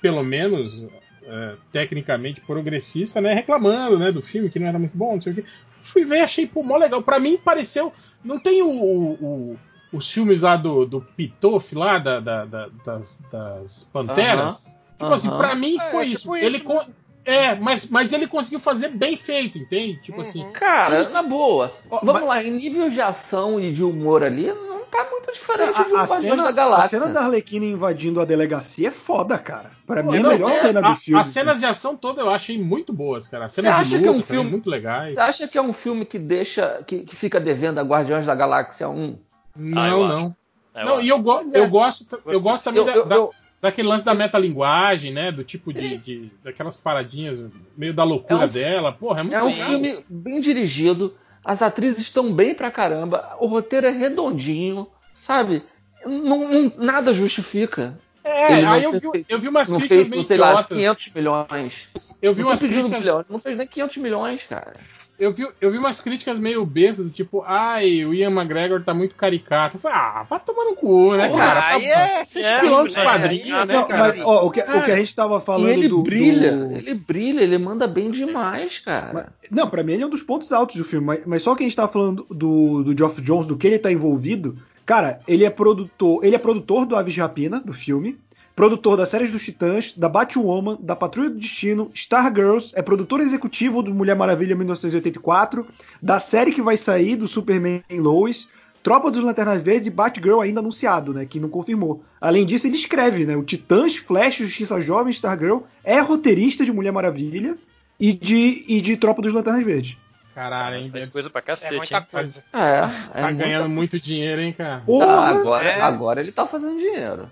pelo 0.00 0.22
menos, 0.22 0.86
é, 1.28 1.54
tecnicamente 1.70 2.40
progressista, 2.40 3.20
né, 3.20 3.34
reclamando, 3.34 3.98
né, 3.98 4.10
do 4.10 4.22
filme, 4.22 4.48
que 4.50 4.58
não 4.58 4.66
era 4.66 4.78
muito 4.78 4.96
bom, 4.96 5.14
não 5.14 5.20
sei 5.20 5.32
o 5.32 5.36
quê. 5.36 5.44
Fui 5.82 6.04
ver, 6.04 6.20
achei, 6.20 6.46
pô, 6.46 6.62
mó 6.62 6.76
legal. 6.76 7.02
Pra 7.02 7.20
mim, 7.20 7.38
pareceu... 7.38 7.92
Não 8.24 8.38
tem 8.38 8.62
o... 8.62 8.68
o- 8.70 9.12
o- 9.52 9.58
os 9.90 10.12
filmes 10.12 10.42
lá 10.42 10.54
do, 10.56 10.84
do 10.84 11.00
Pitoff, 11.00 11.74
lá, 11.74 11.98
da, 11.98 12.20
da- 12.20 12.44
da- 12.44 12.68
das, 12.84 13.22
das 13.32 13.84
Panteras. 13.90 14.78
Tipo 14.98 15.14
assim, 15.14 15.28
aham. 15.28 15.38
pra 15.38 15.54
mim 15.54 15.76
É, 15.78 15.90
foi 15.90 16.04
tipo 16.10 16.14
isso. 16.16 16.36
isso 16.36 16.44
Ele 16.44 16.60
con- 16.60 16.84
É, 17.30 17.54
mas, 17.54 17.90
mas 17.90 18.12
ele 18.12 18.26
conseguiu 18.26 18.58
fazer 18.58 18.88
bem 18.88 19.14
feito, 19.16 19.58
entende? 19.58 19.96
Tipo 20.00 20.22
assim. 20.22 20.44
Uhum. 20.44 20.52
Cara, 20.52 21.08
na 21.10 21.22
boa. 21.22 21.72
Ó, 21.90 21.98
Vamos 22.02 22.22
mas- 22.22 22.28
lá, 22.28 22.42
em 22.42 22.50
nível 22.50 22.88
de 22.88 23.00
ação 23.02 23.60
e 23.60 23.70
de 23.70 23.84
humor 23.84 24.22
ali, 24.24 24.46
não 24.46 24.84
tá 24.86 25.06
muito 25.10 25.30
diferente 25.32 25.74
de 25.74 25.94
A, 25.94 26.00
a 26.00 26.04
Guardiões 26.04 26.20
cena, 26.22 26.42
da 26.42 26.48
a 26.48 26.52
Galáxia. 26.52 26.98
cena 27.00 27.12
da 27.12 27.20
Arlequina 27.20 27.66
invadindo 27.66 28.18
a 28.20 28.24
delegacia 28.24 28.88
é 28.88 28.90
foda, 28.90 29.36
cara. 29.36 29.72
Pra 29.86 30.02
Pô, 30.02 30.10
mim 30.10 30.16
é 30.16 30.20
a 30.20 30.22
não, 30.22 30.30
melhor 30.30 30.50
é, 30.50 30.54
cena 30.54 30.80
a- 30.80 30.90
do 30.92 30.96
filme. 30.96 31.20
As 31.20 31.26
cenas 31.26 31.58
de 31.60 31.66
ação 31.66 31.94
todas 31.96 32.24
eu 32.24 32.30
achei 32.32 32.58
muito 32.58 32.94
boas, 32.94 33.28
cara. 33.28 33.44
As 33.44 33.52
cenas 33.52 33.74
Você 33.74 33.76
de 33.76 33.82
acha 33.82 33.96
luta 33.96 34.02
que 34.02 34.08
é 34.08 34.10
um 34.10 34.14
também 34.14 34.26
filme- 34.26 34.50
muito 34.50 34.70
legais. 34.70 35.14
Você 35.14 35.20
acha 35.20 35.48
que 35.48 35.58
é 35.58 35.62
um 35.62 35.72
filme 35.74 36.06
que 36.06 36.18
deixa. 36.18 36.82
que, 36.86 37.00
que 37.00 37.14
fica 37.14 37.38
devendo 37.38 37.78
a 37.78 37.82
Guardiões 37.82 38.24
da 38.24 38.34
Galáxia 38.34 38.88
1? 38.88 39.18
Não, 39.54 39.82
Ah, 39.82 39.88
eu 39.88 40.04
acho. 40.04 40.08
não. 40.14 40.36
É, 40.74 40.84
não, 40.84 40.94
eu 40.94 41.00
e 41.02 41.08
eu, 41.10 41.18
go 41.18 41.34
Pois 41.40 41.52
é. 41.52 41.58
eu 41.60 41.68
gosto, 41.68 42.22
eu 42.24 42.40
gosto 42.40 42.64
também 42.64 42.80
Eu- 42.80 42.86
da- 42.86 42.94
eu- 42.94 43.04
da- 43.06 43.16
eu- 43.16 43.30
daquele 43.60 43.88
lance 43.88 44.04
da 44.04 44.14
metalinguagem, 44.14 45.12
né? 45.12 45.32
Do 45.32 45.42
tipo 45.44 45.72
de, 45.72 45.96
de- 45.98 46.30
daquelas 46.44 46.76
paradinhas 46.76 47.42
meio 47.76 47.92
da 47.92 48.04
loucura 48.04 48.42
É 48.44 48.46
um- 48.46 48.48
dela. 48.48 48.92
Porra, 48.92 49.20
é 49.20 49.22
muito 49.22 49.34
É 49.36 49.42
um 49.42 49.46
legal. 49.48 49.68
filme 49.68 50.04
bem 50.08 50.40
dirigido, 50.40 51.14
as 51.44 51.62
atrizes 51.62 52.00
estão 52.02 52.32
bem 52.32 52.54
pra 52.54 52.70
caramba, 52.70 53.36
o 53.40 53.46
roteiro 53.46 53.86
é 53.86 53.90
redondinho, 53.90 54.86
sabe? 55.14 55.62
Não, 56.06 56.48
não- 56.48 56.72
nada 56.76 57.12
justifica. 57.12 57.98
É, 58.22 58.52
Ele 58.52 58.62
não 58.62 58.72
aí 58.72 58.84
eu 58.84 58.92
vi, 58.92 59.00
feito- 59.00 59.26
eu 59.30 59.38
vi 59.38 59.48
umas 59.48 59.70
Não 59.70 59.78
críticas 59.78 59.98
fez, 60.02 60.08
meio 60.10 60.26
sei 60.28 60.36
lá, 60.36 60.50
idiotas. 60.52 60.76
500 60.76 61.12
milhões. 61.14 61.88
Eu 62.20 62.34
vi 62.34 62.42
Não 62.42 62.48
umas 62.50 62.60
críticas. 62.60 62.90
milhões, 63.00 63.30
não 63.30 63.40
fez 63.40 63.56
nem 63.56 63.66
500 63.66 63.96
milhões, 63.96 64.42
cara. 64.46 64.74
Eu 65.18 65.32
vi, 65.32 65.48
eu 65.60 65.70
vi 65.70 65.78
umas 65.78 66.00
críticas 66.00 66.38
meio 66.38 66.64
bestas, 66.64 67.10
tipo, 67.10 67.42
ai, 67.44 68.04
o 68.04 68.14
Ian 68.14 68.30
McGregor 68.30 68.80
tá 68.84 68.94
muito 68.94 69.16
caricato. 69.16 69.76
Eu 69.76 69.80
falei, 69.80 69.98
ah, 69.98 70.22
vai 70.28 70.38
tomar 70.38 70.64
no 70.66 70.76
cu, 70.76 71.14
né, 71.16 71.28
cara? 71.28 71.66
aí 71.74 71.88
Tá- 71.88 72.00
é 72.00 72.24
ser 72.24 72.40
É, 72.40 72.42
chato, 72.54 72.60
piloto 72.60 72.88
de 72.88 72.96
né? 72.96 73.04
quadrinho, 73.04 73.42
Aí 73.56 73.62
é 73.62 73.66
né, 73.66 73.74
Não, 73.74 73.82
ser 73.86 73.88
cara? 73.88 74.08
mas 74.08 74.20
ó, 74.20 74.46
o, 74.46 74.50
que, 74.52 74.60
o 74.60 74.82
que 74.84 74.90
a 74.92 74.96
gente 74.96 75.14
tava 75.16 75.40
falando 75.40 75.68
ele 75.70 75.88
do, 75.88 76.02
brilha, 76.02 76.56
do- 76.56 76.72
ele 76.76 76.94
brilha, 76.94 77.40
ele 77.40 77.58
manda 77.58 77.88
bem 77.88 78.10
demais, 78.12 78.78
cara. 78.78 79.10
Mas- 79.12 79.26
Não, 79.50 79.68
pra 79.68 79.82
mim 79.82 79.94
ele 79.94 80.04
é 80.04 80.06
um 80.06 80.10
dos 80.10 80.22
pontos 80.22 80.52
altos 80.52 80.76
do 80.76 80.84
filme, 80.84 81.04
mas, 81.04 81.26
mas 81.26 81.42
só 81.42 81.54
que 81.56 81.64
a 81.64 81.66
gente 81.66 81.74
tava 81.76 81.90
falando 81.92 82.24
do, 82.30 82.84
do 82.84 82.96
Geoff 82.96 83.20
Jones, 83.20 83.46
do 83.46 83.56
que 83.56 83.66
ele 83.66 83.78
tá 83.80 83.90
envolvido, 83.90 84.56
cara, 84.86 85.18
ele 85.26 85.44
é 85.44 85.50
produtor, 85.50 86.24
ele 86.24 86.36
é 86.36 86.38
produtor 86.38 86.86
do 86.86 86.94
Aves 86.94 87.12
de 87.14 87.20
Rapina, 87.20 87.58
do 87.60 87.72
filme, 87.72 88.16
produtor 88.58 88.96
das 88.96 89.08
séries 89.08 89.30
dos 89.30 89.44
Titãs, 89.44 89.92
da 89.96 90.08
Batwoman, 90.08 90.76
da 90.80 90.96
Patrulha 90.96 91.30
do 91.30 91.38
Destino, 91.38 91.92
Stargirls, 91.94 92.72
é 92.74 92.82
produtor 92.82 93.20
executivo 93.20 93.84
do 93.84 93.94
Mulher 93.94 94.16
Maravilha 94.16 94.56
1984, 94.56 95.64
da 96.02 96.18
série 96.18 96.50
que 96.50 96.60
vai 96.60 96.76
sair 96.76 97.14
do 97.14 97.28
Superman 97.28 97.84
Lois, 97.88 98.48
Tropa 98.82 99.12
dos 99.12 99.22
Lanternas 99.22 99.62
Verdes 99.62 99.86
e 99.86 99.90
Batgirl 99.92 100.40
ainda 100.40 100.58
anunciado, 100.58 101.14
né, 101.14 101.24
que 101.24 101.38
não 101.38 101.48
confirmou. 101.48 102.02
Além 102.20 102.44
disso, 102.44 102.66
ele 102.66 102.74
escreve, 102.74 103.24
né, 103.24 103.36
o 103.36 103.44
Titãs, 103.44 103.94
Flash, 103.94 104.38
Justiça 104.38 104.80
Jovem, 104.80 105.12
Stargirl, 105.12 105.58
é 105.84 106.00
roteirista 106.00 106.64
de 106.64 106.72
Mulher 106.72 106.90
Maravilha 106.90 107.56
e 108.00 108.12
de, 108.12 108.64
e 108.66 108.80
de 108.80 108.96
Tropa 108.96 109.22
dos 109.22 109.32
Lanternas 109.32 109.64
Verdes. 109.64 109.96
Caralho, 110.34 110.78
hein? 110.78 110.88
Faz 110.90 111.08
coisa 111.08 111.30
pra 111.30 111.38
É 111.38 111.42
cacete, 111.42 111.76
muita 111.76 111.96
hein? 111.98 112.06
coisa. 112.10 112.42
É, 112.52 112.80
Tá 112.80 112.90
é 113.14 113.22
muito- 113.22 113.38
ganhando 113.38 113.68
muito 113.68 114.00
dinheiro, 114.00 114.42
hein, 114.42 114.52
cara? 114.52 114.82
Ah, 115.00 115.28
agora, 115.28 115.68
É. 115.68 115.80
agora 115.80 116.20
ele 116.20 116.32
tá 116.32 116.44
fazendo 116.44 116.76
dinheiro. 116.76 117.28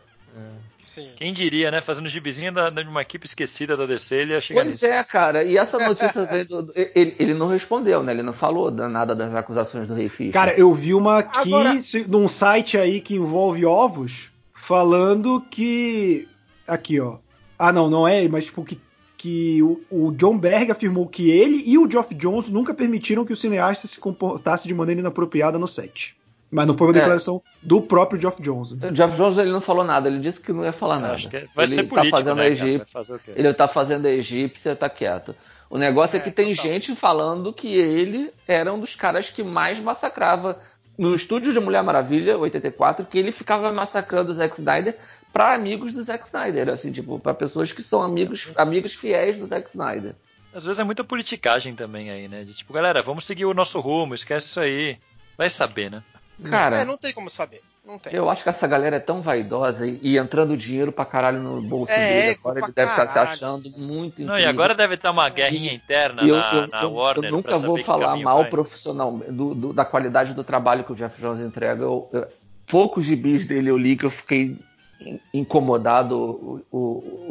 Sim. 0.96 1.10
Quem 1.14 1.30
diria, 1.30 1.70
né? 1.70 1.82
Fazendo 1.82 2.08
gibizinho 2.08 2.50
da, 2.50 2.70
de 2.70 2.88
uma 2.88 3.02
equipe 3.02 3.26
esquecida 3.26 3.76
da 3.76 3.84
DC, 3.84 4.14
ele 4.16 4.32
ia 4.32 4.40
chegar 4.40 4.62
Pois 4.62 4.72
nisso. 4.72 4.86
é, 4.86 5.04
cara. 5.04 5.44
E 5.44 5.58
essa 5.58 5.78
notícia 5.78 6.24
veio 6.24 6.46
do, 6.46 6.72
ele, 6.74 7.14
ele 7.18 7.34
não 7.34 7.48
respondeu, 7.48 8.02
né? 8.02 8.12
Ele 8.12 8.22
não 8.22 8.32
falou 8.32 8.70
da- 8.70 8.88
nada 8.88 9.14
das 9.14 9.34
acusações 9.34 9.86
do 9.86 9.92
Rei 9.94 10.08
Fischer. 10.08 10.32
Cara, 10.32 10.58
eu 10.58 10.72
vi 10.72 10.94
uma 10.94 11.18
aqui 11.18 11.52
Agora- 11.52 11.78
num 12.08 12.26
site 12.26 12.78
aí 12.78 13.02
que 13.02 13.14
envolve 13.14 13.64
ovos, 13.66 14.30
falando 14.54 15.40
que. 15.50 16.26
Aqui, 16.66 16.98
ó. 16.98 17.18
Ah, 17.58 17.72
não, 17.72 17.88
não 17.90 18.08
é, 18.08 18.26
mas 18.28 18.46
tipo 18.46 18.64
que, 18.64 18.80
que 19.16 19.62
o, 19.62 19.80
o 19.90 20.12
John 20.12 20.36
Berg 20.38 20.70
afirmou 20.70 21.06
que 21.06 21.30
ele 21.30 21.62
e 21.66 21.78
o 21.78 21.88
Geoff 21.90 22.14
Jones 22.14 22.48
nunca 22.48 22.72
permitiram 22.74 23.24
que 23.24 23.32
o 23.32 23.36
cineasta 23.36 23.86
se 23.86 24.00
comportasse 24.00 24.66
de 24.66 24.74
maneira 24.74 25.00
inapropriada 25.00 25.58
no 25.58 25.68
set. 25.68 26.16
Mas 26.50 26.66
não 26.66 26.76
foi 26.78 26.86
uma 26.86 26.92
É. 26.92 27.00
declaração 27.00 27.42
do 27.62 27.80
próprio 27.82 28.20
Geoff 28.20 28.40
Jones. 28.40 28.72
né? 28.72 28.88
O 28.88 28.92
Jeff 28.92 29.16
Jones 29.16 29.36
ele 29.38 29.50
não 29.50 29.60
falou 29.60 29.84
nada, 29.84 30.08
ele 30.08 30.20
disse 30.20 30.40
que 30.40 30.52
não 30.52 30.64
ia 30.64 30.72
falar 30.72 31.00
nada. 31.00 31.14
Acho 31.14 31.28
que 31.28 31.46
vai 31.54 31.64
ele 31.64 31.74
ser 31.74 31.82
tá 31.84 31.88
político, 31.88 32.16
fazendo 32.16 32.36
né, 32.36 32.42
a 32.44 32.48
egípcia, 32.48 32.78
Vai 32.78 32.86
fazer 33.04 33.14
o 33.14 33.18
quê? 33.18 33.32
ele 33.34 33.54
tá 33.54 33.68
fazendo 33.68 34.06
a 34.06 34.10
egípcia, 34.10 34.76
tá 34.76 34.88
quieto. 34.88 35.34
O 35.68 35.76
negócio 35.76 36.16
é, 36.16 36.20
É, 36.20 36.22
que 36.22 36.30
tem 36.30 36.54
total. 36.54 36.70
gente 36.72 36.94
falando 36.94 37.52
que 37.52 37.74
ele 37.76 38.30
era 38.46 38.72
um 38.72 38.78
dos 38.78 38.94
caras 38.94 39.28
que 39.28 39.42
mais 39.42 39.78
massacrava 39.80 40.58
no 40.96 41.14
estúdio 41.14 41.52
de 41.52 41.58
Mulher 41.60 41.82
Maravilha 41.82 42.38
84, 42.38 43.04
que 43.04 43.18
ele 43.18 43.32
ficava 43.32 43.72
massacrando 43.72 44.30
o 44.30 44.34
Zack 44.34 44.58
Snyder 44.60 44.96
para 45.32 45.52
amigos 45.52 45.92
do 45.92 46.00
Zack 46.02 46.24
Snyder, 46.26 46.68
assim, 46.70 46.90
tipo, 46.92 47.18
para 47.18 47.34
pessoas 47.34 47.72
que 47.72 47.82
são 47.82 48.00
amigos, 48.02 48.48
amigos 48.56 48.94
fiéis 48.94 49.36
do 49.36 49.46
Zack 49.46 49.68
Snyder. 49.68 50.14
Às 50.54 50.64
vezes 50.64 50.78
é 50.78 50.84
muita 50.84 51.04
politicagem 51.04 51.74
também 51.74 52.08
aí, 52.10 52.28
né? 52.28 52.44
De 52.44 52.54
tipo, 52.54 52.72
galera, 52.72 53.02
vamos 53.02 53.24
seguir 53.24 53.44
o 53.44 53.52
nosso 53.52 53.78
rumo, 53.80 54.14
esquece 54.14 54.46
isso 54.46 54.60
aí. 54.60 54.96
Vai 55.36 55.50
saber, 55.50 55.90
né? 55.90 56.02
Cara, 56.44 56.78
É, 56.80 56.84
não 56.84 56.96
tem 56.96 57.12
como 57.12 57.30
saber. 57.30 57.62
Não 57.84 57.98
tem. 58.00 58.12
Eu 58.12 58.28
acho 58.28 58.42
que 58.42 58.48
essa 58.48 58.66
galera 58.66 58.96
é 58.96 59.00
tão 59.00 59.22
vaidosa 59.22 59.86
e, 59.86 59.98
e 60.02 60.18
entrando 60.18 60.56
dinheiro 60.56 60.90
pra 60.90 61.04
caralho 61.04 61.40
no 61.40 61.62
bolso 61.62 61.92
É, 61.92 61.96
dele. 61.96 62.28
ego 62.30 62.40
Agora 62.40 62.58
ele 62.64 62.72
deve 62.74 62.90
estar 62.90 63.06
se 63.06 63.14
caralho. 63.14 63.32
achando 63.32 63.70
muito 63.70 64.20
Não, 64.22 64.34
e 64.34 64.40
incrível. 64.42 64.48
agora 64.50 64.74
deve 64.74 64.94
estar 64.96 65.10
uma 65.12 65.28
guerrinha 65.28 65.72
interna 65.72 66.22
E 66.24 66.28
eu, 66.28 66.36
na, 66.36 66.52
eu- 66.54 66.66
na 66.66 66.82
eu- 66.82 66.92
Warner. 66.92 67.16
eu 67.16 67.22
pra 67.22 67.30
nunca 67.30 67.54
saber 67.54 67.66
vou 67.68 67.78
falar 67.84 68.16
mal 68.16 68.40
vai. 68.42 68.50
profissional 68.50 69.12
do, 69.12 69.54
do- 69.54 69.72
da 69.72 69.84
qualidade 69.84 70.34
do 70.34 70.42
trabalho 70.42 70.82
que 70.82 70.92
o 70.92 70.96
Jeff 70.96 71.20
Jones 71.20 71.40
entrega. 71.40 71.84
Eu- 71.84 72.08
eu- 72.12 72.26
poucos 72.66 73.04
gibis 73.06 73.46
dele 73.46 73.70
eu 73.70 73.78
li 73.78 73.96
que 73.96 74.04
eu 74.04 74.10
fiquei 74.10 74.58
in- 75.00 75.20
incomodado, 75.32 76.18
o, 76.18 76.60
o- 76.72 76.78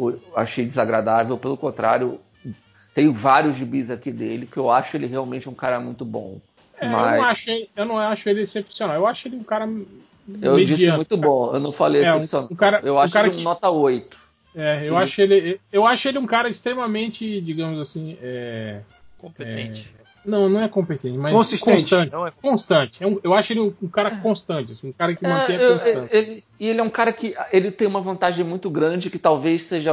o- 0.08 0.22
achei 0.38 0.66
desagradável. 0.66 1.38
Pelo 1.38 1.58
contrário, 1.58 2.18
tenho 2.94 3.12
vários 3.12 3.58
gibis 3.58 3.92
aqui 3.92 4.10
dele 4.10 4.48
que 4.48 4.56
eu 4.58 4.72
acho 4.72 4.96
ele 4.96 5.06
realmente 5.06 5.50
um 5.50 5.54
cara 5.54 5.82
muito 5.82 6.06
bom. 6.06 6.40
É, 6.80 6.88
Mas- 6.88 7.16
eu, 7.16 7.22
não 7.22 7.30
achei, 7.30 7.70
eu 7.76 7.86
não 7.86 7.98
acho 7.98 8.30
ele 8.30 8.42
excepcional. 8.42 8.96
Eu 8.96 9.08
acho 9.08 9.28
ele 9.28 9.38
um 9.38 9.44
cara. 9.44 9.66
Eu 10.42 10.58
disse 10.58 10.72
mediano. 10.72 10.98
muito 10.98 11.16
bom, 11.18 11.54
eu 11.54 11.60
não 11.60 11.72
falei 11.72 12.04
É, 12.04 12.12
um- 12.14 12.18
excepcional. 12.18 12.50
um 12.52 12.56
cara- 12.56 12.82
eu 12.84 12.96
um 12.96 13.00
acho 13.00 13.14
cara 13.14 13.28
ele 13.28 13.36
um 13.36 13.38
que- 13.40 13.44
nota 13.44 13.70
8. 13.70 14.18
É, 14.56 14.80
eu 14.82 14.88
Ele- 14.88 14.96
acho 14.96 15.22
ele. 15.22 15.62
Eu 15.72 15.86
acho 15.86 16.08
ele 16.08 16.18
um 16.18 16.26
cara 16.26 16.48
extremamente, 16.50 17.40
digamos 17.42 17.80
assim, 17.80 18.18
é, 18.22 18.80
Competente. 19.18 19.94
Não, 20.26 20.50
não 20.50 20.60
é 20.62 20.68
competente, 20.68 21.16
mas 21.18 21.32
Consistente. 21.34 21.64
constante. 21.82 22.12
Não 22.12 22.26
é- 22.28 22.32
Constante. 22.42 23.04
É 23.04 23.08
um- 23.08 23.20
eu 23.24 23.34
acho 23.34 23.54
ele 23.54 23.60
um, 23.60 23.74
um 23.82 23.88
cara 23.88 24.10
constante, 24.18 24.72
assim, 24.72 24.90
um 24.90 24.92
cara 24.92 25.16
que 25.16 25.24
mantém 25.28 25.56
É, 25.56 25.60
a 25.60 25.62
eu- 25.62 25.72
constância. 25.74 26.18
ele- 26.18 26.44
e 26.60 26.68
ele 26.68 26.80
é 26.80 26.84
um 26.84 26.90
cara 26.90 27.14
que 27.14 27.36
ele 27.52 27.70
tem 27.72 27.88
uma 27.88 28.02
vantagem 28.02 28.44
muito 28.44 28.68
grande 28.70 29.10
que 29.12 29.20
talvez 29.20 29.64
seja 29.64 29.92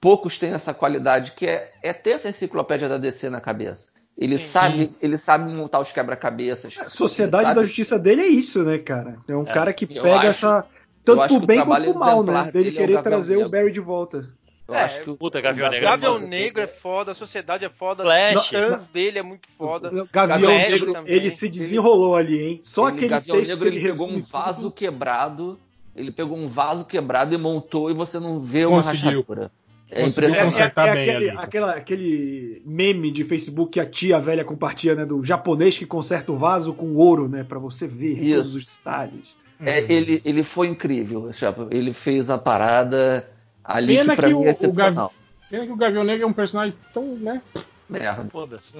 poucos 0.00 0.36
têm 0.36 0.52
essa 0.52 0.74
qualidade, 0.74 1.30
que 1.32 1.46
é, 1.46 1.72
é 1.82 1.92
ter 1.92 2.10
essa 2.10 2.28
enciclopédia 2.28 2.88
da 2.88 2.98
DC 2.98 3.30
na 3.30 3.40
cabeça. 3.40 3.84
Ele 4.20 4.36
Sim. 4.38 4.44
sabe, 4.48 4.92
ele 5.00 5.16
sabe 5.16 5.54
montar 5.54 5.78
os 5.78 5.92
quebra-cabeças. 5.92 6.74
A 6.78 6.88
sociedade 6.88 7.46
Ele 7.50 7.54
da 7.54 7.62
justiça 7.62 7.96
dele 7.98 8.22
é 8.22 8.26
isso, 8.26 8.64
né, 8.64 8.76
cara? 8.78 9.16
É 9.28 9.36
um 9.36 9.42
É, 9.46 9.52
cara 9.52 9.72
que 9.72 9.86
pega 9.86 10.16
acho- 10.16 10.26
essa. 10.26 10.66
Tanto 11.04 11.36
o 11.36 11.40
bem 11.46 11.64
quanto 11.64 11.84
pro 11.92 11.98
mal, 12.00 12.22
né? 12.24 12.50
Dele 12.52 12.68
é 12.68 12.72
o 12.72 12.74
querer 12.74 12.86
Gavião 12.94 13.02
trazer 13.02 13.34
o 13.36 13.38
Negro. 13.38 13.50
Barry 13.52 13.72
de 13.72 13.80
volta. 13.80 14.28
Eu 14.66 14.74
É, 14.74 14.82
acho 14.82 15.04
que 15.04 15.10
o- 15.10 15.16
puta, 15.16 15.40
Gavião 15.40 15.68
o 15.68 15.70
Negro. 15.70 15.86
Gavião 15.88 16.18
Negro- 16.18 16.60
é 16.60 16.66
foda, 16.66 17.12
a 17.12 17.14
sociedade 17.14 17.64
é 17.64 17.70
foda, 17.70 18.02
Flash. 18.02 18.34
os 18.36 18.48
fãs 18.48 18.88
dele 18.88 19.18
é 19.18 19.22
muito 19.22 19.48
foda. 19.56 19.88
O 19.88 19.92
Gavião 20.12 20.28
Gavião 20.28 20.50
Negro, 20.50 20.92
também. 20.92 21.14
ele 21.14 21.30
se 21.30 21.48
desenrolou 21.48 22.14
ali, 22.14 22.38
hein? 22.42 22.60
Só 22.62 22.88
ele, 22.88 22.96
aquele 22.96 23.08
Gavião 23.08 23.36
texto 23.38 23.48
Negro, 23.50 23.70
que 23.70 23.76
ele 23.78 23.88
pegou 23.88 24.08
um 24.08 24.20
tudo. 24.20 24.26
vaso 24.30 24.70
quebrado, 24.70 25.58
ele 25.96 26.10
pegou 26.12 26.36
um 26.36 26.48
vaso 26.48 26.84
quebrado 26.84 27.32
e 27.34 27.38
montou 27.38 27.90
e 27.90 27.94
você 27.94 28.18
não 28.18 28.40
vê 28.40 28.66
uma 28.66 28.82
Conseguiu. 28.82 29.20
rachadura. 29.20 29.50
É 29.90 30.02
Conseguiu 30.02 30.28
É, 30.28 30.32
impressionante. 30.46 30.60
é- 30.60 30.80
é 30.86 30.92
bem 30.94 31.10
aquele, 31.10 31.30
aquela- 31.30 31.70
aquele 31.72 32.62
meme 32.66 33.10
de 33.10 33.24
Facebook 33.24 33.72
que 33.72 33.80
a 33.80 33.86
tia 33.86 34.20
velha 34.20 34.44
compartilha, 34.44 34.94
né? 34.94 35.06
Do 35.06 35.24
japonês 35.24 35.78
que 35.78 35.86
conserta 35.86 36.30
o 36.30 36.36
vaso 36.36 36.74
com 36.74 36.94
ouro, 36.94 37.26
né? 37.28 37.42
Pra 37.42 37.58
você 37.58 37.86
ver 37.86 38.18
Isso. 38.22 38.34
todos 38.36 38.54
os 38.54 38.66
detalhes. 38.66 39.36
É, 39.60 39.80
ele, 39.92 40.20
ele 40.24 40.44
foi 40.44 40.68
incrível. 40.68 41.30
Ele 41.70 41.92
fez 41.94 42.28
a 42.30 42.36
parada 42.38 43.28
ali 43.64 43.96
Pena 43.96 44.10
que 44.10 44.16
pra 44.16 44.28
que 44.28 44.34
mim 44.34 44.40
o- 44.40 44.44
é 44.44 44.50
o 44.50 44.52
Gavi- 44.52 44.64
excepcional. 44.64 45.12
Pena 45.50 45.66
que 45.66 45.72
o 45.72 45.76
Gavião 45.76 46.04
Negro 46.04 46.24
é 46.24 46.26
um 46.28 46.32
personagem 46.34 46.74
tão, 46.92 47.16
né? 47.16 47.40
Merda. 47.88 48.26
Foda-se. 48.30 48.74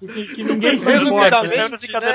Que, 0.00 0.06
que 0.34 0.44
ninguém 0.44 0.78
se 0.78 0.90
Resumidamente, 0.92 1.86
importa. 1.88 2.08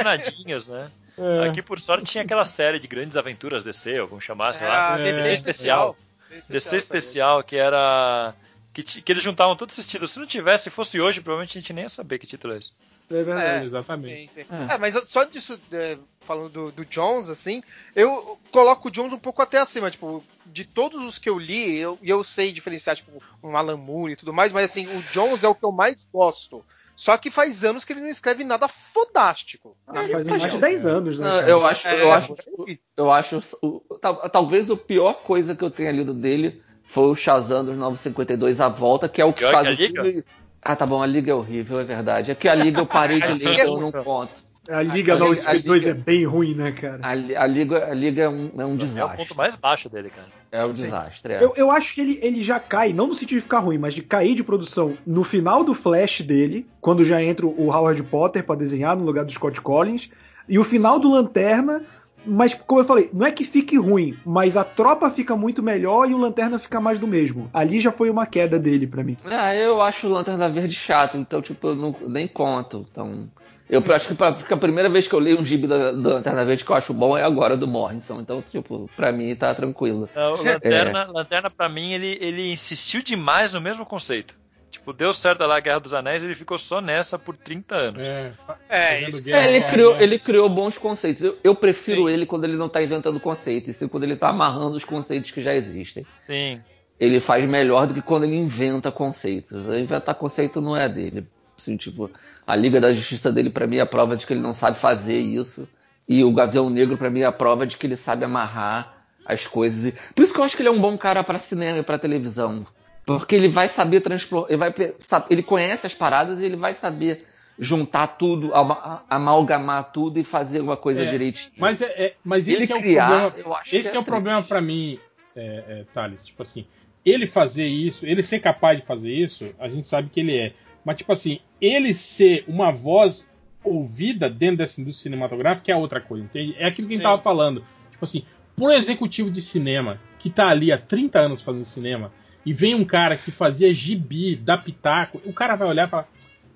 Né? 0.45 0.59
né? 0.69 0.87
É. 1.17 1.47
Aqui, 1.49 1.61
por 1.61 1.79
sorte, 1.79 2.03
tinha 2.05 2.23
aquela 2.23 2.45
série 2.45 2.79
de 2.79 2.87
grandes 2.87 3.17
aventuras 3.17 3.63
DC, 3.63 3.99
ou 3.99 4.07
como 4.07 4.21
chamasse 4.21 4.63
Era 4.63 4.71
lá. 4.71 4.93
a 4.93 4.97
DC 4.97 5.67
É. 5.69 5.93
especial. 6.39 6.71
DC 6.71 6.77
especial, 6.77 7.43
que 7.43 7.55
era. 7.55 8.33
Que, 8.73 8.83
que 8.83 9.11
eles 9.11 9.23
juntavam 9.23 9.55
todos 9.55 9.73
esses 9.73 9.89
títulos. 9.89 10.11
Se 10.11 10.19
não 10.19 10.25
tivesse, 10.25 10.69
fosse 10.69 10.99
hoje, 10.99 11.21
provavelmente 11.21 11.57
a 11.57 11.61
gente 11.61 11.73
nem 11.73 11.83
ia 11.83 11.89
saber 11.89 12.19
que 12.19 12.27
título 12.27 12.53
é 12.53 12.57
esse. 12.57 12.71
É 13.09 13.23
verdade. 13.23 13.63
É. 13.63 13.65
Exatamente. 13.65 14.33
Sim, 14.33 14.43
sim. 14.43 14.49
É. 14.51 14.75
É, 14.75 14.77
mas 14.77 14.95
só 15.07 15.23
disso, 15.23 15.59
é, 15.71 15.97
falando 16.21 16.49
do, 16.49 16.71
do 16.71 16.85
Jones, 16.85 17.29
assim, 17.29 17.63
eu 17.95 18.39
coloco 18.51 18.87
o 18.87 18.91
Jones 18.91 19.13
um 19.13 19.19
pouco 19.19 19.41
até 19.41 19.57
acima, 19.57 19.89
tipo, 19.89 20.23
de 20.45 20.63
todos 20.63 21.03
os 21.03 21.17
que 21.17 21.29
eu 21.29 21.39
li, 21.39 21.77
eu, 21.77 21.97
e 22.01 22.09
eu 22.09 22.23
sei 22.23 22.51
diferenciar, 22.51 22.95
tipo, 22.95 23.21
um 23.43 23.57
Alan 23.57 23.77
Moore 23.77 24.13
e 24.13 24.15
tudo 24.15 24.31
mais, 24.31 24.51
mas 24.51 24.69
assim, 24.69 24.87
o 24.87 25.01
Jones 25.11 25.43
é 25.43 25.47
o 25.47 25.55
que 25.55 25.65
eu 25.65 25.71
mais 25.71 26.07
gosto. 26.11 26.63
Só 26.99 27.17
que 27.17 27.31
faz 27.31 27.63
anos 27.63 27.85
que 27.85 27.93
ele 27.93 28.01
não 28.01 28.09
escreve 28.09 28.43
nada 28.43 28.67
fodástico. 28.67 29.77
Ah, 29.87 30.03
faz 30.09 30.27
mais 30.27 30.41
de 30.43 30.47
isso. 30.49 30.57
10 30.59 30.85
anos, 30.85 31.17
né? 31.17 31.25
Não, 31.29 31.39
eu 31.47 31.65
acho, 31.65 31.87
É, 31.87 32.03
eu 32.03 32.11
acho, 32.11 32.35
por 32.35 32.67
aí. 32.67 32.79
eu 32.97 33.09
acho 33.09 33.41
o- 33.61 33.79
tal- 34.01 34.29
talvez 34.29 34.69
a 34.69 34.75
pior 34.75 35.13
coisa 35.23 35.55
que 35.55 35.63
eu 35.63 35.71
tenha 35.71 35.93
lido 35.93 36.13
dele 36.13 36.61
foi 36.83 37.05
o 37.05 37.15
Shazam 37.15 37.63
dos 37.63 37.77
952 37.77 38.59
à 38.59 38.67
volta, 38.67 39.07
que 39.07 39.21
é 39.21 39.25
o 39.25 39.31
que 39.31 39.39
Pior 39.39 39.53
faz 39.53 39.67
que 39.67 39.69
a 39.69 39.75
o 39.75 39.77
Liga? 39.77 40.03
filme. 40.03 40.25
Ah, 40.61 40.75
tá 40.75 40.85
bom, 40.85 41.01
a 41.01 41.05
Liga 41.05 41.31
é 41.31 41.33
horrível, 41.33 41.79
é 41.79 41.85
verdade. 41.85 42.31
É 42.31 42.35
que 42.35 42.49
a 42.49 42.53
Liga 42.55 42.81
eu 42.81 42.85
parei 42.85 43.21
de 43.21 43.27
ler, 43.31 43.47
é 43.47 43.53
então 43.61 43.75
eu 43.75 43.79
não 43.79 43.91
conto. 43.93 44.48
A 44.69 44.81
Liga 44.83 45.13
a 45.13 45.15
Liga- 45.15 45.17
952 45.19 45.83
a 45.83 45.87
Liga- 45.87 45.89
é 45.89 45.93
bem 46.03 46.25
ruim, 46.25 46.53
né, 46.53 46.71
cara? 46.71 46.99
A, 47.03 47.09
a 47.09 47.47
Liga, 47.47 47.85
a 47.89 47.93
Liga 47.93 48.21
é 48.23 48.29
um, 48.29 48.51
é 48.57 48.65
um 48.65 48.71
É 48.71 48.73
o 48.73 48.77
desastre. 48.77 49.17
ponto 49.17 49.35
mais 49.35 49.55
baixo 49.55 49.89
dele, 49.89 50.09
cara. 50.09 50.27
É 50.51 50.65
um 50.65 50.73
Sim. 50.75 50.83
desastre. 50.83 51.33
é. 51.33 51.43
Eu, 51.43 51.53
eu 51.55 51.71
acho 51.71 51.93
que 51.93 52.01
ele, 52.01 52.19
ele 52.21 52.43
já 52.43 52.59
cai, 52.59 52.93
não 52.93 53.07
no 53.07 53.13
sentido 53.13 53.37
de 53.37 53.41
ficar 53.41 53.59
ruim, 53.59 53.77
mas 53.77 53.93
de 53.93 54.01
cair 54.01 54.35
de 54.35 54.43
produção 54.43 54.95
no 55.05 55.23
final 55.23 55.63
do 55.63 55.73
Flash 55.73 56.21
dele, 56.21 56.67
quando 56.81 57.03
já 57.03 57.21
entra 57.23 57.45
o 57.45 57.71
Howard 57.71 58.01
Potter 58.03 58.43
pra 58.43 58.55
desenhar 58.55 58.95
no 58.95 59.03
lugar 59.05 59.25
do 59.25 59.31
Scott 59.31 59.59
Collins, 59.61 60.09
e 60.47 60.57
o 60.59 60.63
final 60.63 60.99
do 60.99 61.09
Lanterna, 61.11 61.81
mas 62.25 62.53
como 62.53 62.81
eu 62.81 62.85
falei, 62.85 63.09
não 63.13 63.25
é 63.25 63.31
que 63.31 63.45
fique 63.45 63.77
ruim, 63.77 64.17
mas 64.25 64.57
a 64.57 64.63
tropa 64.63 65.09
fica 65.09 65.35
muito 65.35 65.63
melhor 65.63 66.09
e 66.09 66.13
o 66.13 66.17
Lanterna 66.17 66.59
fica 66.59 66.79
mais 66.81 66.99
do 66.99 67.07
mesmo. 67.07 67.49
Ali 67.53 67.79
já 67.79 67.91
foi 67.91 68.09
uma 68.09 68.25
queda 68.25 68.59
dele 68.59 68.85
pra 68.87 69.03
mim. 69.03 69.15
Ah, 69.25 69.55
eu 69.55 69.81
acho 69.81 70.07
o 70.07 70.11
Lanterna 70.11 70.49
Verde 70.49 70.75
chato, 70.75 71.15
então, 71.17 71.41
tipo, 71.41 71.67
eu 71.67 71.75
não, 71.75 71.95
nem 72.07 72.27
conto. 72.27 72.85
Então, 72.91 73.29
eu 73.69 73.83
acho 73.93 74.07
que, 74.07 74.15
pra, 74.15 74.33
que 74.33 74.53
a 74.53 74.57
primeira 74.57 74.89
vez 74.89 75.07
que 75.07 75.13
eu 75.13 75.19
leio 75.19 75.39
um 75.39 75.45
gibi 75.45 75.67
da, 75.67 75.91
da 75.91 76.13
Lanterna 76.15 76.43
Verde 76.43 76.65
que 76.65 76.71
eu 76.71 76.75
acho 76.75 76.93
bom 76.93 77.17
é 77.17 77.23
agora 77.23 77.55
do 77.55 77.67
Morrison. 77.67 78.19
Então, 78.19 78.41
tipo, 78.51 78.89
pra 78.95 79.11
mim 79.11 79.35
tá 79.35 79.53
tranquilo. 79.53 80.09
Não, 80.15 80.33
o 80.33 80.43
Lanterna, 80.43 81.05
Lanterna 81.05 81.49
pra 81.49 81.69
mim, 81.69 81.91
ele, 81.93 82.17
ele 82.19 82.51
insistiu 82.51 83.01
demais 83.03 83.53
no 83.53 83.61
mesmo 83.61 83.85
conceito. 83.85 84.35
Tipo, 84.71 84.93
deu 84.93 85.13
certo 85.13 85.43
lá 85.45 85.57
a 85.57 85.59
Guerra 85.59 85.79
dos 85.79 85.93
Anéis 85.95 86.23
ele 86.23 86.35
ficou 86.35 86.57
só 86.57 86.79
nessa 86.79 87.17
por 87.17 87.35
30 87.35 87.75
anos. 87.75 88.01
É, 88.01 88.31
É, 88.69 89.09
isso. 89.09 89.21
guerra, 89.21 89.47
É, 89.47 89.55
ele, 89.55 89.63
criou, 89.65 89.91
guerra. 89.93 90.03
ele 90.03 90.19
criou 90.19 90.47
bons 90.49 90.77
conceitos. 90.77 91.23
Eu, 91.23 91.37
eu 91.43 91.55
prefiro 91.55 92.07
Sim. 92.07 92.13
ele 92.13 92.25
quando 92.25 92.43
ele 92.43 92.55
não 92.55 92.69
tá 92.69 92.81
inventando 92.81 93.19
conceitos, 93.19 93.69
e 93.69 93.73
sim 93.73 93.87
quando 93.87 94.03
ele 94.03 94.15
tá 94.15 94.29
amarrando 94.29 94.77
os 94.77 94.83
conceitos 94.83 95.31
que 95.31 95.41
já 95.41 95.55
existem. 95.55 96.05
Sim. 96.27 96.61
Ele 96.99 97.19
faz 97.19 97.49
melhor 97.49 97.87
do 97.87 97.93
que 97.95 98.01
quando 98.01 98.25
ele 98.25 98.35
inventa 98.35 98.91
conceitos. 98.91 99.65
Inventar 99.67 100.13
conceito 100.15 100.61
não 100.61 100.77
é 100.77 100.87
dele. 100.87 101.25
Assim, 101.57 101.75
tipo, 101.75 102.09
a 102.51 102.55
Liga 102.55 102.81
da 102.81 102.93
Justiça 102.93 103.31
dele, 103.31 103.49
pra 103.49 103.67
mim, 103.67 103.77
é 103.77 103.81
a 103.81 103.85
prova 103.85 104.17
de 104.17 104.25
que 104.25 104.33
ele 104.33 104.41
não 104.41 104.53
sabe 104.53 104.79
fazer 104.79 105.19
isso. 105.19 105.67
E 106.07 106.23
o 106.23 106.31
Gavião 106.33 106.69
Negro, 106.69 106.97
pra 106.97 107.09
mim, 107.09 107.19
é 107.21 107.25
a 107.25 107.31
prova 107.31 107.67
de 107.67 107.77
que 107.77 107.85
ele 107.85 107.95
sabe 107.95 108.25
amarrar 108.25 109.05
as 109.25 109.45
coisas. 109.45 109.93
Por 110.15 110.23
isso 110.23 110.33
que 110.33 110.39
eu 110.39 110.43
acho 110.43 110.55
que 110.57 110.61
ele 110.63 110.69
é 110.69 110.71
um 110.71 110.79
bom 110.81 110.97
cara 110.97 111.23
pra 111.23 111.37
cinema 111.37 111.77
e 111.79 111.83
pra 111.83 111.99
televisão. 111.99 112.65
Porque 113.05 113.35
ele 113.35 113.47
vai 113.47 113.67
saber 113.67 114.01
transpor. 114.01 114.45
Ele, 114.49 114.57
vai, 114.57 114.73
sabe, 115.07 115.25
ele 115.29 115.43
conhece 115.43 115.85
as 115.85 115.93
paradas 115.93 116.39
e 116.39 116.45
ele 116.45 116.55
vai 116.55 116.73
saber 116.73 117.19
juntar 117.59 118.07
tudo, 118.07 118.55
ama- 118.55 119.03
amalgamar 119.09 119.91
tudo 119.91 120.19
e 120.19 120.23
fazer 120.23 120.59
uma 120.61 120.77
coisa 120.77 121.03
É, 121.03 121.11
direitinho. 121.11 121.51
Mas, 121.57 121.81
é, 121.81 121.85
é- 122.05 122.15
mas 122.23 122.47
esse 122.47 122.63
ele 122.63 122.71
é 122.71 122.75
o 122.75 122.79
criar, 122.81 123.31
problema. 123.31 123.59
Esse 123.71 123.91
que 123.91 123.97
é 123.97 123.99
o 123.99 124.03
problema 124.03 124.41
pra 124.41 124.61
mim, 124.61 124.97
é, 125.35 125.63
é, 125.67 125.85
Thales. 125.93 126.23
Tipo 126.23 126.41
assim, 126.41 126.65
ele 127.05 127.27
fazer 127.27 127.67
isso, 127.67 128.05
ele 128.05 128.23
ser 128.23 128.39
capaz 128.39 128.79
de 128.79 128.85
fazer 128.85 129.11
isso, 129.11 129.49
a 129.59 129.67
gente 129.69 129.87
sabe 129.87 130.09
que 130.09 130.19
ele 130.21 130.35
é. 130.37 130.53
Mas, 130.83 130.95
tipo 130.97 131.11
assim, 131.11 131.39
ele 131.61 131.93
ser 131.93 132.43
uma 132.47 132.71
voz 132.71 133.29
ouvida 133.63 134.29
dentro 134.29 134.57
dessa 134.57 134.79
indústria 134.81 135.03
cinematográfica 135.11 135.71
é 135.71 135.75
outra 135.75 135.99
coisa, 135.99 136.23
entende? 136.25 136.55
É 136.57 136.65
aquilo 136.67 136.87
que 136.87 136.93
a 136.93 136.97
gente 136.97 137.03
tava 137.03 137.21
falando. 137.21 137.63
Tipo 137.91 138.03
assim, 138.05 138.23
por 138.55 138.71
executivo 138.71 139.29
de 139.29 139.41
cinema 139.41 139.99
que 140.17 140.29
tá 140.29 140.47
ali 140.49 140.71
há 140.71 140.77
30 140.77 141.19
anos 141.19 141.41
fazendo 141.41 141.63
cinema, 141.63 142.11
e 142.45 142.53
vem 142.53 142.73
um 142.75 142.83
cara 142.85 143.15
que 143.17 143.31
fazia 143.31 143.73
gibi, 143.73 144.35
dá 144.35 144.57
pitaco, 144.57 145.21
o 145.25 145.31
cara 145.33 145.55
vai 145.55 145.67
olhar 145.67 145.87
e 145.87 145.91
falar. 145.91 146.09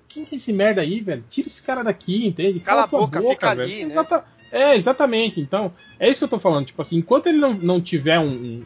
Quem 0.08 0.24
que 0.24 0.34
é 0.34 0.36
esse 0.36 0.52
merda 0.52 0.80
aí, 0.80 1.00
velho? 1.00 1.24
Tira 1.28 1.48
esse 1.48 1.62
cara 1.64 1.82
daqui, 1.82 2.26
entende? 2.26 2.60
Cala 2.60 2.84
a 2.84 2.88
tua 2.88 3.06
boca, 3.06 3.20
fica 3.30 3.54
velho. 3.54 3.62
ali, 3.62 3.84
né? 3.84 3.90
Exata- 3.90 4.24
É, 4.52 4.76
exatamente. 4.76 5.40
Então, 5.40 5.72
é 5.98 6.08
isso 6.08 6.18
que 6.20 6.24
eu 6.24 6.28
tô 6.28 6.38
falando. 6.38 6.66
Tipo 6.66 6.80
assim, 6.82 6.98
enquanto 6.98 7.26
ele 7.26 7.38
não, 7.38 7.52
não 7.54 7.80
tiver 7.80 8.18
um, 8.18 8.28
um, 8.30 8.64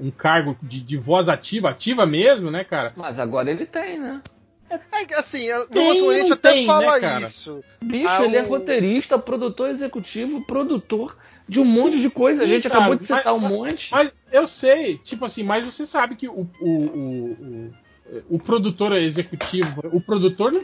um- 0.00 0.06
um 0.06 0.10
cargo 0.10 0.56
de, 0.62 0.80
de 0.80 0.96
voz 0.96 1.28
ativa, 1.28 1.70
ativa 1.70 2.06
mesmo, 2.06 2.50
né, 2.50 2.62
cara? 2.64 2.92
Mas 2.96 3.18
agora 3.18 3.50
ele 3.50 3.66
tem, 3.66 3.98
né? 3.98 4.22
É, 4.70 5.14
assim, 5.14 5.48
no 5.70 6.10
a 6.10 6.14
gente 6.14 6.32
até 6.32 6.52
tem, 6.52 6.66
fala 6.66 6.98
né, 6.98 7.20
isso. 7.22 7.64
Bicho, 7.82 8.08
Ah, 8.08 8.24
ele 8.24 8.36
é 8.36 8.40
roteirista, 8.42 9.18
produtor 9.18 9.70
executivo, 9.70 10.44
produtor 10.44 11.16
de 11.48 11.60
um 11.60 11.64
Sim, 11.64 11.80
monte 11.80 12.00
de 12.00 12.10
coisa. 12.10 12.42
a 12.42 12.46
sim, 12.46 12.52
gente 12.52 12.68
cara, 12.68 12.80
acabou 12.80 12.96
de 12.96 13.02
citar 13.06 13.24
mas- 13.24 13.34
um 13.34 13.38
monte. 13.48 13.90
Mas 13.90 14.18
eu 14.30 14.46
sei, 14.46 14.98
tipo 14.98 15.24
assim, 15.24 15.42
mas 15.42 15.64
você 15.64 15.86
sabe 15.86 16.16
que 16.16 16.28
o, 16.28 16.46
o, 16.60 16.68
o, 16.68 17.72
o, 18.10 18.36
o 18.36 18.38
produtor 18.38 18.92
executivo, 18.92 19.80
o 19.92 20.00
produtor 20.00 20.52
não, 20.52 20.62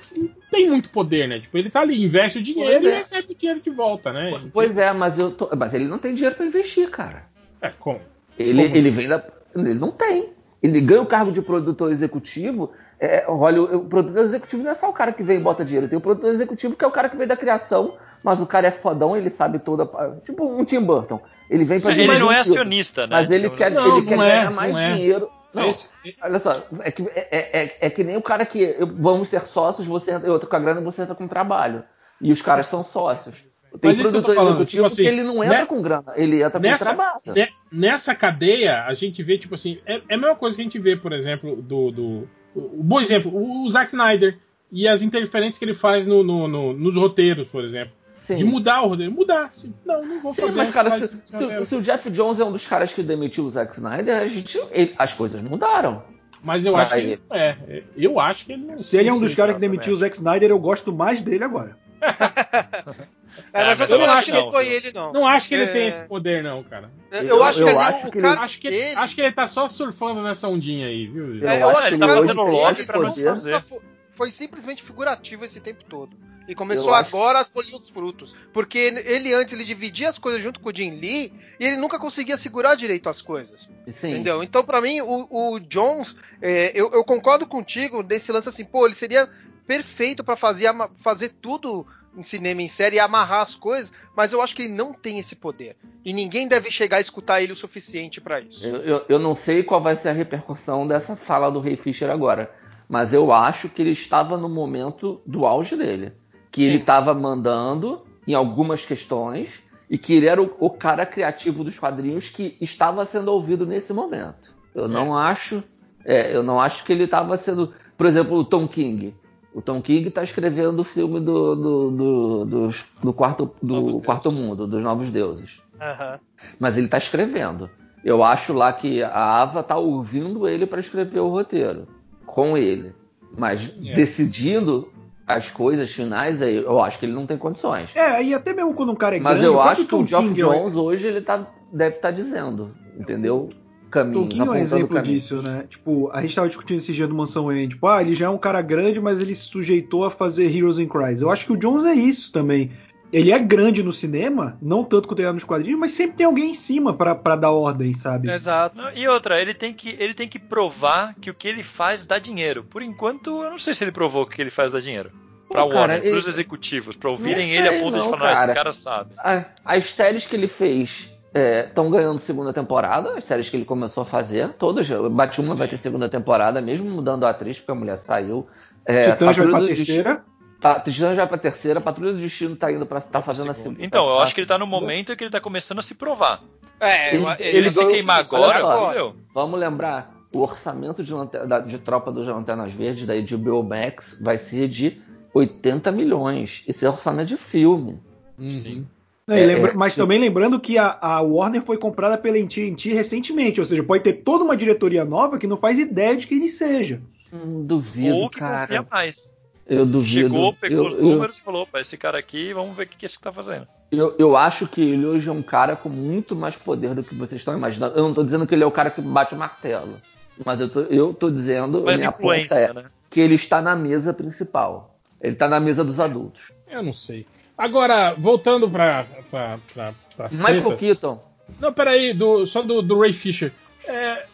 tem 0.51 0.69
muito 0.69 0.91
poder, 0.91 1.27
né? 1.27 1.41
Tipo, 1.41 1.57
ele 1.57 1.71
tá 1.71 1.81
ali, 1.81 2.03
investe 2.05 2.39
o 2.39 2.43
dinheiro 2.43 2.73
Pois 2.83 2.85
e 2.85 2.89
é. 2.89 2.99
recebe 2.99 3.33
o 3.33 3.37
dinheiro 3.37 3.61
de 3.61 3.71
volta, 3.71 4.13
né? 4.13 4.39
Pois 4.53 4.77
é, 4.77 4.93
mas 4.93 5.19
eu 5.19 5.33
tô- 5.33 5.49
mas 5.57 5.73
ele 5.73 5.85
não 5.87 5.99
tem 5.99 6.15
dinheiro 6.15 6.37
pra 6.37 6.45
investir, 6.45 6.91
cara. 6.91 7.25
É, 7.63 7.71
como? 7.71 8.01
Ele, 8.39 8.65
Como? 8.65 8.77
ele 8.77 8.91
vem 8.91 9.09
da. 9.09 9.25
Ele 9.55 9.75
não 9.75 9.91
tem. 9.93 10.29
Ele 10.65 10.81
ganha 10.81 11.03
o 11.03 11.07
cargo 11.07 11.31
de 11.31 11.43
produtor 11.43 11.93
executivo. 11.93 12.73
É, 12.99 13.27
olha, 13.29 13.61
o, 13.61 13.77
o 13.77 13.85
produtor 13.85 14.25
executivo 14.25 14.63
não 14.63 14.71
é 14.71 14.75
só 14.75 14.89
o 14.89 14.95
cara 14.95 15.13
que 15.13 15.23
vem 15.23 15.37
e 15.37 15.41
bota 15.41 15.63
dinheiro. 15.63 15.87
Tem 15.87 15.99
o 15.99 16.01
produtor 16.01 16.31
executivo 16.31 16.75
que 16.75 16.83
é 16.83 16.89
o 16.89 16.91
cara 16.91 17.11
que 17.11 17.19
vem 17.19 17.27
da 17.27 17.37
criação, 17.37 17.99
mas 18.23 18.41
o 18.41 18.47
cara 18.47 18.69
é 18.69 18.71
fodão, 18.71 19.15
ele 19.15 19.29
sabe 19.29 19.59
toda. 19.59 19.87
Tipo 20.25 20.47
um 20.51 20.65
Tim 20.65 20.81
Burton. 20.81 21.21
Ele 21.51 21.67
vem 21.67 21.79
pra 21.79 21.91
Mas 21.91 21.99
ele 21.99 22.19
não 22.19 22.33
é 22.33 22.39
acionista, 22.39 23.07
né? 23.07 23.15
Mas 23.15 23.31
ele 23.31 23.51
Digamos 23.51 23.59
quer, 23.59 23.79
assim. 23.79 23.89
Não, 23.89 23.99
ele 23.99 24.07
quer 24.07 24.17
não 24.17 24.25
é, 24.25 24.29
ganhar 24.31 24.47
não 24.47 24.57
mais 24.57 24.79
é. 24.79 24.95
dinheiro. 24.95 25.31
Não, 25.53 25.75
Olha 26.23 26.39
só, 26.39 26.53
é 26.81 26.91
que, 26.91 27.03
é, 27.15 27.63
é- 27.63 27.77
é 27.83 27.91
que 27.91 28.03
nem 28.03 28.17
o 28.17 28.23
cara 28.23 28.47
que 28.47 28.75
eu- 28.79 28.87
vamos 28.87 29.29
ser 29.29 29.43
sócios, 29.43 29.87
você 29.87 30.13
entra, 30.13 30.27
eu 30.27 30.35
entro 30.35 30.49
com 30.49 30.57
a 30.57 30.59
grana 30.59 30.81
você 30.81 31.03
entra 31.03 31.15
com 31.15 31.29
trabalho. 31.29 31.85
E 32.23 32.33
os 32.33 32.41
caras 32.41 32.67
são 32.69 32.83
sócios. 32.83 33.45
Tem 33.81 33.91
Mas 33.91 33.99
isso 33.99 34.11
que 34.11 34.17
eu 34.17 34.23
tô 34.23 34.27
produtor 34.27 34.35
falando, 34.37 34.55
executivo 34.63 34.83
tipo 34.83 34.87
assim, 34.87 35.03
que 35.03 35.09
ele 35.09 35.23
não 35.25 35.43
entra 35.43 35.59
né- 35.59 35.67
com 35.67 35.83
grana, 35.83 36.13
ele 36.17 36.37
entra 36.43 36.61
com 36.61 36.67
nessa, 36.67 37.21
ne- 37.27 37.49
nessa 37.73 38.15
cadeia, 38.15 38.85
a 38.85 38.95
gente 38.95 39.23
vê, 39.23 39.37
tipo 39.37 39.55
assim, 39.57 39.79
é, 39.85 40.01
é 40.09 40.15
a 40.15 40.19
mesma 40.19 40.37
coisa 40.37 40.55
que 40.57 40.63
a 40.63 40.65
gente 40.65 40.79
vê, 40.79 40.95
por 40.97 41.13
exemplo, 41.13 41.57
do. 41.57 41.91
do 41.91 42.29
o, 42.55 42.83
bom 42.85 43.01
exemplo, 43.01 43.33
o, 43.35 43.65
o 43.67 43.71
Zack 43.71 43.89
Snyder 43.89 44.39
e 44.71 44.87
as 44.87 45.03
interferências 45.03 45.59
que 45.59 45.65
ele 45.65 45.75
faz 45.75 46.07
no, 46.07 46.23
no- 46.23 46.47
no- 46.47 46.73
nos 46.73 46.95
roteiros, 46.97 47.49
por 47.49 47.65
exemplo. 47.65 47.93
Sim. 48.13 48.37
De 48.37 48.45
mudar 48.45 48.81
o 48.83 48.89
roteiro. 48.89 49.13
Mudar. 49.13 49.45
Assim, 49.47 49.75
não, 49.85 50.03
não 50.07 50.21
vou 50.23 50.33
Sim, 50.35 50.43
fazer. 50.43 50.57
mas 50.57 50.71
cara, 50.73 50.91
se, 50.99 51.09
se- 51.25 51.65
se 51.67 51.75
o 51.75 51.83
Jeff 51.83 52.09
Jones 52.11 52.41
é 52.41 52.45
um 52.45 52.53
dos 52.53 52.67
caras 52.67 52.91
que 52.93 53.03
demitiu 53.03 53.45
o 53.45 53.51
Zack 53.51 53.75
Snyder, 53.75 54.17
a 54.17 54.29
gente, 54.29 54.59
ele- 54.71 54.95
as 54.97 55.13
coisas 55.13 55.43
mudaram. 55.43 56.03
Mas 56.43 56.65
eu 56.65 56.73
Pra 56.75 56.83
acho 56.83 56.93
que 56.95 57.01
ele. 57.01 57.13
ele 57.13 57.23
não 57.29 57.37
é. 57.37 57.83
Eu 57.97 58.21
acho 58.21 58.47
que 58.47 58.53
ele 58.53 58.65
não 58.67 58.79
Se 58.79 58.97
ele 58.97 59.09
é 59.09 59.13
um 59.13 59.19
dos 59.21 59.35
caras 59.35 59.55
que 59.57 59.61
demitiu 59.61 59.93
o 59.93 59.97
Zack 59.97 60.15
Snyder, 60.17 60.51
eu 60.51 60.59
gosto 60.59 60.93
mais 60.93 61.21
dele 61.21 61.43
agora. 61.45 61.77
É, 63.55 63.65
mas 63.65 63.79
mas 63.79 63.91
eu 63.91 64.01
eu 64.01 64.07
não 64.07 64.13
acho 64.13 64.33
acho 64.35 64.45
que 64.45 64.51
foi 64.51 64.67
ele, 64.69 64.93
não. 64.93 65.13
Não 65.13 65.27
acho 65.27 65.49
que 65.49 65.55
ele 65.55 65.63
É. 65.65 65.67
tem 65.69 65.89
esse 65.89 66.07
poder, 66.09 66.43
não, 66.43 66.63
cara. 66.65 66.91
Eu, 67.11 67.23
Eu- 67.23 67.43
acho 67.45 67.61
eu 67.61 67.67
que 67.67 67.73
ali 67.73 67.79
acho 67.95 68.07
o 68.09 68.11
que 68.11 68.21
cara 68.21 68.41
Acho 68.41 68.61
que, 68.61 68.69
acho 68.97 69.21
ele 69.21 69.33
tá 69.33 69.47
só 69.47 69.69
surfando 69.69 70.23
nessa 70.23 70.49
ondinha 70.49 70.89
aí, 70.89 71.07
viu? 71.07 71.47
É, 71.49 71.57
Eu 71.57 71.61
eu 71.61 71.69
acho 71.71 71.79
acho 71.79 71.89
que 71.91 71.99
que 71.99 72.05
ele 72.05 72.05
o 72.05 72.19
hoje 72.19 72.21
fazendo 72.27 72.43
lobby 72.43 72.83
pra 72.85 72.99
não 73.01 73.15
fazer. 73.15 73.61
Fo- 73.63 73.83
foi 74.11 74.31
simplesmente 74.31 74.83
figurativo 74.83 75.45
esse 75.45 75.61
tempo 75.61 75.85
todo. 75.85 76.17
E 76.47 76.55
começou 76.55 76.89
Eu 76.91 76.95
acho- 76.95 77.17
agora 77.17 77.41
a 77.41 77.45
colher 77.45 77.75
os 77.75 77.89
frutos. 77.89 78.35
Porque 78.53 78.77
ele 78.79 79.33
antes 79.33 79.55
ele 79.55 79.65
dividia 79.65 80.11
as 80.11 80.19
coisas 80.19 80.43
junto 80.43 80.61
com 80.61 80.69
o 80.69 80.77
Jim 80.77 80.91
Lee 80.91 81.33
e 81.59 81.65
ele 81.65 81.77
nunca 81.77 81.99
conseguia 81.99 82.37
segurar 82.37 82.75
direito 82.75 83.09
as 83.09 83.23
coisas. 83.23 83.71
Sim. 83.95 84.11
Entendeu? 84.11 84.43
Então, 84.43 84.63
pra 84.63 84.81
mim, 84.81 85.01
o, 85.01 85.27
o 85.55 85.59
Jones, 85.61 86.15
é, 86.43 86.71
eu, 86.79 86.91
eu 86.93 87.03
concordo 87.03 87.47
contigo 87.47 88.03
nesse 88.03 88.31
lance 88.31 88.49
assim, 88.49 88.65
pô, 88.65 88.85
ele 88.85 88.95
seria 88.95 89.27
perfeito 89.67 90.23
pra 90.23 90.37
fazer, 90.37 90.69
fazer 90.97 91.31
tudo 91.41 91.87
em 92.17 92.23
cinema 92.23 92.63
em 92.63 92.69
série 92.69 92.97
e 92.97 93.01
amarrar 93.01 93.41
as 93.41 93.55
coisas, 93.55 93.93
mas 94.17 94.33
eu 94.33 94.41
acho 94.41 94.55
que 94.55 94.63
ele 94.63 94.75
não 94.75 94.93
tem 94.93 95.19
esse 95.19 95.37
poder. 95.37 95.77
E 96.05 96.13
ninguém 96.13 96.49
deve 96.49 96.71
chegar 96.71 96.99
a 96.99 97.01
escutar 97.01 97.43
ele 97.43 97.53
o 97.53 97.57
suficiente 97.57 98.21
pra 98.21 98.41
isso. 98.41 98.67
Eu, 98.67 98.77
eu, 98.77 99.05
eu 99.09 99.19
não 99.19 99.35
sei 99.35 99.63
qual 99.63 99.83
vai 99.83 99.97
ser 99.97 100.11
a 100.11 100.13
repercussão 100.13 100.87
dessa 100.87 101.17
fala 101.17 101.51
do 101.51 101.61
Ray 101.61 101.77
Fisher 101.77 102.11
agora, 102.11 102.51
mas 102.89 103.13
eu 103.13 103.33
acho 103.33 103.69
que 103.69 103.83
ele 103.83 103.93
estava 103.93 104.37
no 104.37 104.49
momento 104.49 105.21
do 105.27 105.47
auge 105.47 105.77
dele. 105.77 106.13
Que 106.51 106.61
Sim. 106.61 106.67
ele 106.69 106.79
estava 106.79 107.13
mandando 107.13 108.07
em 108.27 108.35
algumas 108.35 108.85
questões 108.85 109.49
e 109.91 109.99
que 109.99 110.15
ele 110.15 110.27
era 110.27 110.43
o, 110.43 110.55
o 110.61 110.71
cara 110.71 111.05
criativo 111.05 111.65
dos 111.65 111.79
quadrinhos 111.79 112.29
que 112.29 112.57
estava 112.61 113.05
sendo 113.05 113.33
ouvido 113.33 113.67
nesse 113.67 113.93
momento. 113.93 114.55
Eu 114.75 114.89
não 114.89 115.17
acho. 115.17 115.63
é, 116.05 116.35
eu 116.35 116.43
não 116.43 116.61
acho 116.61 116.85
que 116.85 116.93
ele 116.93 117.05
estava 117.05 117.37
sendo. 117.37 117.73
Por 117.97 118.07
exemplo, 118.07 118.37
o 118.37 118.45
Tom 118.45 118.67
King. 118.67 119.15
O 119.55 119.63
Tom 119.63 119.81
King 119.81 120.09
está 120.09 120.25
escrevendo 120.25 120.81
o 120.81 120.85
filme 120.85 121.21
do, 121.21 121.55
do, 121.55 121.91
do, 121.93 122.45
dos- 122.45 122.85
do 123.03 123.13
quarto, 123.13 123.51
Novos 123.63 123.93
do 123.95 124.01
quarto 124.01 124.29
Deuses. 124.29 124.41
mundo, 124.41 124.67
dos 124.67 124.83
Novos 124.83 125.09
Deuses 125.11 125.61
Aham. 125.81 126.19
mas 126.59 126.77
ele 126.77 126.89
tá 126.89 126.99
escrevendo. 126.99 127.71
Eu 128.05 128.23
acho 128.25 128.53
lá 128.53 128.73
que 128.73 129.03
a 129.03 129.41
Ava 129.43 129.63
tá 129.63 129.77
ouvindo 129.79 130.47
ele 130.49 130.67
para 130.67 130.81
escrever 130.81 131.21
o 131.21 131.29
roteiro 131.29 131.87
com 132.27 132.59
ele, 132.59 132.93
mas 133.39 133.63
É. 133.87 133.95
decidindo 133.95 134.89
as 135.27 135.51
coisas 135.51 135.91
finais 135.91 136.43
aí, 136.43 136.57
eu 136.57 136.83
acho 136.83 136.99
que 136.99 137.07
ele 137.07 137.15
não 137.15 137.27
tem 137.27 137.39
condições. 137.39 137.89
É, 137.95 138.23
e 138.23 138.35
até 138.35 138.53
mesmo 138.53 138.75
quando 138.75 138.93
um 138.93 138.97
cara 138.97 139.17
é 139.17 139.21
mas 139.21 139.35
grande, 139.35 139.47
eu 139.47 139.61
acho 139.61 139.87
que 139.87 139.95
o 139.95 140.07
Geoff 140.07 140.29
King 140.29 140.41
é 140.41 140.45
Jones 140.45 140.77
hoje 140.77 141.07
ele 141.07 141.21
tá 141.23 141.47
deve 141.73 141.97
estar 141.97 142.11
dizendo, 142.11 142.73
entendeu? 142.99 143.49
Caminho, 143.95 144.21
Tolkien 144.23 144.41
é 144.47 144.51
um 144.51 144.55
exemplo 144.55 145.03
disso, 145.03 145.41
né? 145.43 145.65
Tipo, 145.69 146.11
a 146.13 146.21
gente 146.21 146.35
tava 146.35 146.49
discutindo 146.49 146.79
esse 146.79 146.93
dia 146.93 147.07
do 147.07 147.15
Mansão 147.15 147.45
Wayne. 147.47 147.69
Tipo, 147.69 147.87
ah, 147.87 148.01
ele 148.03 148.15
já 148.15 148.27
é 148.27 148.29
um 148.29 148.37
cara 148.39 148.61
grande, 148.61 149.01
mas 149.01 149.21
ele 149.21 149.35
se 149.35 149.43
sujeitou 149.49 150.05
a 150.05 150.11
fazer 150.11 150.51
Heroes 150.55 150.79
in 150.79 150.89
Cries. 150.89 151.23
Eu 151.23 151.31
acho 151.31 151.47
que 151.47 151.53
o 151.53 151.57
Jones 151.57 151.85
é 151.85 151.95
isso 151.95 152.33
também. 152.33 152.73
Ele 153.13 153.31
é 153.31 153.39
grande 153.39 153.81
no 153.83 153.93
cinema, 153.93 154.59
não 154.61 154.83
tanto 154.83 155.07
quanto 155.07 155.21
ele 155.21 155.29
é 155.29 155.33
nos 155.33 155.45
quadrinhos, 155.45 155.79
mas 155.79 155.93
sempre 155.93 156.17
tem 156.17 156.27
alguém 156.27 156.51
em 156.51 156.55
cima 156.55 156.93
pra 156.93 157.15
pra 157.15 157.37
dar 157.37 157.53
ordem, 157.53 157.95
sabe? 157.95 158.29
Exato. 158.29 158.77
E 158.97 159.07
outra, 159.07 159.41
ele 159.41 159.55
tem, 159.55 159.73
que, 159.73 159.95
ele 160.01 160.13
tem 160.15 160.27
que 160.27 160.39
provar 160.41 161.15
que 161.21 161.31
o 161.31 161.35
que 161.35 161.47
ele 161.47 161.63
faz 161.63 162.05
dá 162.05 162.19
dinheiro. 162.19 162.65
Por 162.65 162.83
enquanto, 162.83 163.45
eu 163.45 163.51
não 163.51 163.59
sei 163.59 163.73
se 163.73 163.85
ele 163.85 163.93
provou 163.93 164.27
que 164.27 164.33
o 164.33 164.37
que 164.37 164.43
ele 164.43 164.51
faz 164.51 164.73
dá 164.73 164.81
dinheiro. 164.81 165.13
Pra 165.49 165.63
Pô, 165.63 165.69
cara, 165.69 165.81
Warner, 165.93 166.01
ele- 166.01 166.11
pros 166.11 166.27
executivos, 166.27 166.97
pra 166.97 167.09
ouvirem 167.11 167.47
Não 167.49 167.55
ele 167.55 167.69
a 167.69 167.81
ponto 167.81 167.93
de 167.93 167.99
não, 168.05 168.11
falar, 168.11 168.31
"Ah, 168.31 168.33
esse 168.33 168.41
cara. 168.43 168.55
cara 168.55 168.73
sabe. 168.73 169.11
A- 169.19 169.45
As 169.65 169.93
séries 169.93 170.27
que 170.27 170.35
ele 170.35 170.49
fez 170.49 171.09
estão 171.35 171.91
ganhando 171.91 172.19
segunda 172.21 172.53
temporada, 172.53 173.15
as 173.19 173.25
séries 173.25 173.51
que 173.51 173.57
ele 173.57 173.65
começou 173.65 174.03
a 174.03 174.07
fazer, 174.07 174.53
todas. 174.55 174.89
Batman 175.11 175.55
vai 175.57 175.67
ter 175.69 175.79
segunda 175.79 176.09
temporada, 176.09 176.61
mesmo 176.61 176.89
mudando 176.89 177.25
a 177.25 177.31
atriz, 177.31 177.59
porque 177.59 177.73
a 177.73 177.75
mulher 177.75 177.99
saiu. 177.99 178.47
É, 178.87 179.11
Titãs 179.13 179.37
vai 179.37 179.47
pra 179.49 179.61
terceira. 179.67 180.25
Tá, 180.61 180.81
Titãs 180.81 181.17
já 181.17 181.27
pra 181.27 181.37
terceira, 181.37 181.81
Patrulha 181.81 182.13
do 182.13 182.19
Destino 182.21 182.55
tá 182.57 182.71
indo 182.73 182.87
pra. 182.87 183.01
tá 183.01 183.21
fazendo 183.21 183.51
a 183.51 183.55
segunda. 183.55 183.85
Então, 183.85 184.09
eu 184.09 184.17
tá- 184.17 184.23
acho 184.23 184.35
que 184.35 184.41
ele 184.41 184.47
tá 184.47 184.57
no 184.59 184.67
momento 184.67 185.13
em 185.13 185.17
que 185.17 185.25
ele 185.25 185.31
tá 185.31 185.41
começando 185.41 185.79
a 185.79 185.83
se 185.83 185.95
provar. 185.95 186.41
É, 186.81 187.15
Ele- 187.15 187.37
Se 187.37 187.57
ele 187.57 187.71
se 187.71 187.87
queimar 187.87 188.21
agora, 188.21 188.77
fudeu. 188.87 189.17
Vamos 189.35 189.59
lembrar, 189.61 190.13
o 190.33 190.41
orçamento 190.41 191.03
de, 191.05 191.13
da- 191.47 191.61
de 191.61 191.79
Tropa 191.79 192.11
dos 192.11 192.27
Lanternas 192.27 192.73
Verdes 192.73 193.07
da 193.07 193.15
HBO 193.15 193.63
Max 193.63 194.19
vai 194.21 194.39
ser 194.39 194.69
de 194.69 195.01
80 195.33 195.91
milhões. 195.93 196.63
Esse 196.67 196.85
é 196.87 196.89
orçamento 196.89 197.29
de 197.29 197.37
filme. 197.37 198.01
Uhum. 198.39 198.55
Sim. 198.55 198.87
E 199.29 199.33
É, 199.33 199.47
lembra- 199.47 199.71
é, 199.71 199.75
mas 199.75 199.97
eu- 199.97 200.05
também 200.05 200.19
lembrando 200.19 200.61
que 200.61 200.77
a, 200.77 200.99
a 201.01 201.21
Warner 201.23 201.63
foi 201.63 201.79
comprada 201.79 202.19
pela 202.19 202.37
AT&T 202.37 202.93
recentemente, 202.93 203.59
ou 203.59 203.65
seja, 203.65 203.83
pode 203.83 204.03
ter 204.05 204.13
toda 204.15 204.45
uma 204.45 204.57
diretoria 204.57 205.05
nova 205.05 205.39
que 205.39 205.47
não 205.47 205.57
faz 205.57 205.79
ideia 205.79 206.15
de 206.17 206.27
quem 206.27 206.39
ele 206.39 206.51
seja. 206.51 207.01
Hum, 207.33 207.65
duvido, 207.65 208.15
Ou 208.17 208.29
que 208.29 208.39
cara. 208.39 208.61
confia 208.61 208.87
mais. 208.91 209.33
Eu 209.67 209.87
duvido. 209.87 210.29
Chegou, 210.29 210.53
pegou 210.53 210.79
eu, 210.79 210.85
os 210.87 210.93
eu- 210.93 211.01
números 211.03 211.39
e 211.39 211.41
falou, 211.41 211.63
opa, 211.63 211.81
esse 211.81 211.97
cara 211.97 212.19
aqui, 212.19 212.53
vamos 212.53 212.77
ver 212.77 212.83
o 212.85 212.87
que, 212.87 212.99
que 212.99 213.07
esse 213.07 213.19
tá 213.19 213.33
fazendo. 213.33 213.67
Eu, 213.91 214.15
eu 214.19 214.37
acho 214.37 214.67
que 214.67 214.83
ele 214.83 215.07
hoje 215.07 215.27
é 215.29 215.33
um 215.33 215.43
cara 215.43 215.75
com 215.75 215.89
muito 215.89 216.37
mais 216.37 216.55
poder 216.55 216.95
do 216.95 217.03
que 217.03 217.15
vocês 217.15 217.41
estão 217.41 217.57
imaginando. 217.57 217.97
Eu 217.97 218.03
não 218.03 218.13
tô 218.13 218.23
dizendo 218.23 218.47
que 218.47 218.55
ele 218.55 218.63
é 218.63 218.67
o 218.67 218.71
cara 218.71 218.91
que 218.91 219.01
bate 219.01 219.35
o 219.35 219.39
martelo. 219.39 219.97
Mas 220.45 220.61
eu 220.61 220.69
tô, 220.69 220.81
eu 220.81 221.15
tô 221.15 221.31
dizendo, 221.31 221.81
ponta 221.81 221.95
influência, 221.95 222.55
é 222.57 222.73
né? 222.75 222.85
que 223.09 223.21
ele 223.21 223.37
está 223.37 223.63
na 223.63 223.75
mesa 223.75 224.13
principal. 224.13 224.99
Ele 225.23 225.33
está 225.33 225.49
na 225.49 225.59
mesa 225.61 225.83
dos 225.83 225.99
adultos. 225.99 226.53
Eu 226.69 226.83
não 226.83 226.93
sei. 226.93 227.25
Agora, 227.57 228.15
voltando 228.15 228.69
pra, 228.69 229.07
pra, 229.31 229.59
pra, 229.73 229.95
pras 230.17 230.39
Michael. 230.39 230.77
Keaton. 230.77 231.21
Não, 231.61 231.73
peraí, 231.73 232.13
do, 232.13 232.47
só 232.47 232.63
do, 232.63 232.83
do 232.83 233.01
Ray 233.01 233.13
Fisher. 233.13 233.53
É, 233.87 234.27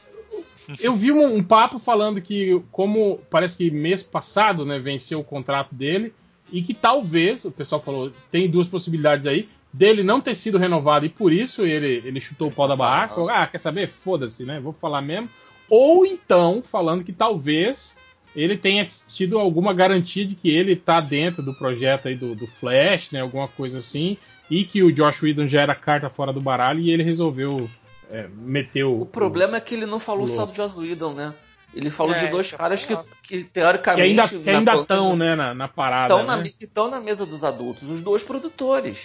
eu 0.78 0.94
vi 0.94 1.12
um, 1.12 1.36
um 1.36 1.42
papo 1.42 1.78
falando 1.78 2.20
que, 2.20 2.62
como 2.70 3.18
parece 3.28 3.56
que 3.56 3.70
mês 3.70 4.02
passado, 4.02 4.64
né, 4.64 4.78
venceu 4.78 5.20
o 5.20 5.24
contrato 5.24 5.74
dele, 5.74 6.14
e 6.51 6.62
que 6.62 6.74
talvez, 6.74 7.44
o 7.44 7.51
pessoal 7.51 7.80
falou, 7.80 8.12
tem 8.30 8.48
duas 8.48 8.68
possibilidades 8.68 9.26
aí, 9.26 9.48
dele 9.72 10.02
não 10.02 10.20
ter 10.20 10.34
sido 10.34 10.59
renovado 10.59 11.06
e 11.06 11.09
por 11.09 11.32
isso 11.32 11.64
ele, 11.64 12.02
ele 12.05 12.20
chutou 12.20 12.48
o 12.48 12.52
pau 12.52 12.66
da 12.66 12.74
barraca. 12.74 13.14
Ah, 13.30 13.47
quer 13.47 13.59
saber? 13.59 13.88
Foda-se, 13.88 14.44
né? 14.44 14.59
Vou 14.59 14.72
falar 14.72 15.01
mesmo. 15.01 15.28
Ou 15.68 16.05
então, 16.05 16.60
falando 16.62 17.05
que 17.05 17.12
talvez 17.12 17.97
ele 18.35 18.57
tenha 18.57 18.85
tido 18.85 19.39
alguma 19.39 19.73
garantia 19.73 20.24
de 20.24 20.35
que 20.35 20.48
ele 20.51 20.77
tá 20.77 21.01
dentro 21.01 21.43
do 21.43 21.52
projeto 21.55 22.09
aí 22.09 22.15
do, 22.15 22.35
do 22.35 22.47
Flash, 22.47 23.11
né? 23.12 23.20
Alguma 23.20 23.48
coisa 23.48 23.78
assim. 23.78 24.16
E 24.51 24.65
que 24.65 24.82
o 24.82 24.93
Josh 24.93 25.23
Whedon 25.23 25.47
já 25.48 25.62
era 25.62 25.74
carta 25.74 26.09
fora 26.11 26.32
do 26.32 26.40
baralho 26.40 26.81
e 26.81 26.90
ele 26.90 27.02
resolveu 27.02 27.69
é, 28.11 28.28
meter 28.28 28.85
o. 28.85 29.02
O 29.02 29.07
problema 29.07 29.57
é 29.57 29.61
que 29.61 29.74
ele 29.74 29.86
não 29.86 30.01
falou 30.01 30.28
só 30.28 30.44
do 30.47 30.55
Joss 30.55 30.77
Whedon, 30.77 31.15
né? 31.15 31.35
Ele 31.73 31.89
falou 31.89 32.15
É, 32.15 32.24
de 32.24 32.31
dois 32.32 32.51
eu 32.51 32.59
caras 32.59 32.85
que, 32.85 32.97
que 32.97 33.02
Que 33.23 33.44
teoricamente. 33.44 34.02
ainda 34.02 34.28
que 34.28 34.39
na 34.39 34.59
ainda 34.59 34.74
estão, 34.74 35.16
né, 35.16 35.36
na, 35.36 35.55
na 35.55 35.69
parada. 35.69 36.15
Estão 36.15 36.27
na, 36.27 36.36
né? 36.39 36.51
estão 36.61 36.90
na 36.90 37.01
mesa 37.01 37.24
dos 37.24 37.44
adultos, 37.44 37.89
os 37.89 38.01
dois 38.01 38.24
produtores. 38.24 38.98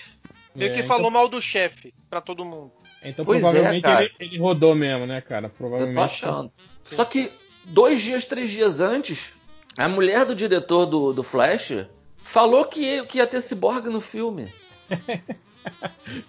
Meio 0.55 0.73
que 0.73 0.79
É, 0.79 0.83
falou 0.83 1.11
mal 1.11 1.27
do 1.29 1.39
chefe 1.39 1.93
pra 2.09 2.21
todo 2.21 2.43
mundo. 2.43 2.71
Então, 3.01 3.09
então 3.11 3.25
Pois 3.25 3.37
é, 3.37 3.41
provavelmente 3.41 3.83
cara. 3.83 4.03
ele, 4.03 4.13
ele 4.19 4.37
rodou 4.39 4.73
mesmo, 4.73 5.05
né, 5.05 5.21
cara? 5.21 5.45
Eu 5.45 5.49
tô 5.51 5.57
Provavelmente. 5.57 5.99
achando. 5.99 6.51
Só 6.81 7.05
que 7.05 7.29
dois 7.65 8.01
dias, 8.01 8.25
três 8.25 8.51
dias 8.51 8.79
antes, 8.79 9.33
a 9.77 9.87
mulher 9.89 10.25
do 10.25 10.35
diretor 10.35 10.85
do, 10.85 11.11
do 11.13 11.23
Flash 11.23 11.85
falou 12.23 12.65
que, 12.65 12.79
ia- 12.81 13.05
que 13.05 13.17
ia 13.17 13.27
ter 13.27 13.41
Cyborg 13.41 13.87
no 13.89 14.01
filme. 14.01 14.51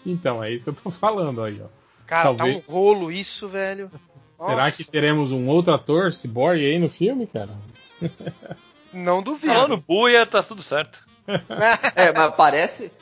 Então, 0.05 0.43
é 0.43 0.51
isso 0.51 0.65
que 0.65 0.71
eu 0.71 0.75
tô 0.85 0.91
falando 0.91 1.43
aí, 1.43 1.61
ó. 1.63 1.67
Cara, 2.07 2.23
Talvez. 2.35 2.65
tá 2.65 2.73
um 2.73 2.75
rolo 2.75 3.13
isso, 3.13 3.47
velho. 3.49 3.91
Será 4.39 4.65
Nossa, 4.65 4.77
que 4.79 4.85
teremos 4.91 5.31
um 5.33 5.47
outro 5.49 5.75
ator, 5.75 6.13
Cyborg, 6.13 6.59
aí 6.65 6.79
no 6.79 6.89
filme, 6.89 7.27
cara? 7.27 7.51
Não 8.93 9.23
duvido. 9.23 9.53
Falando 9.53 9.77
buia, 9.77 10.25
tá 10.25 10.43
tudo 10.43 10.63
certo. 10.63 11.05
É, 11.97 12.13
mas 12.13 12.35
parece. 12.35 12.93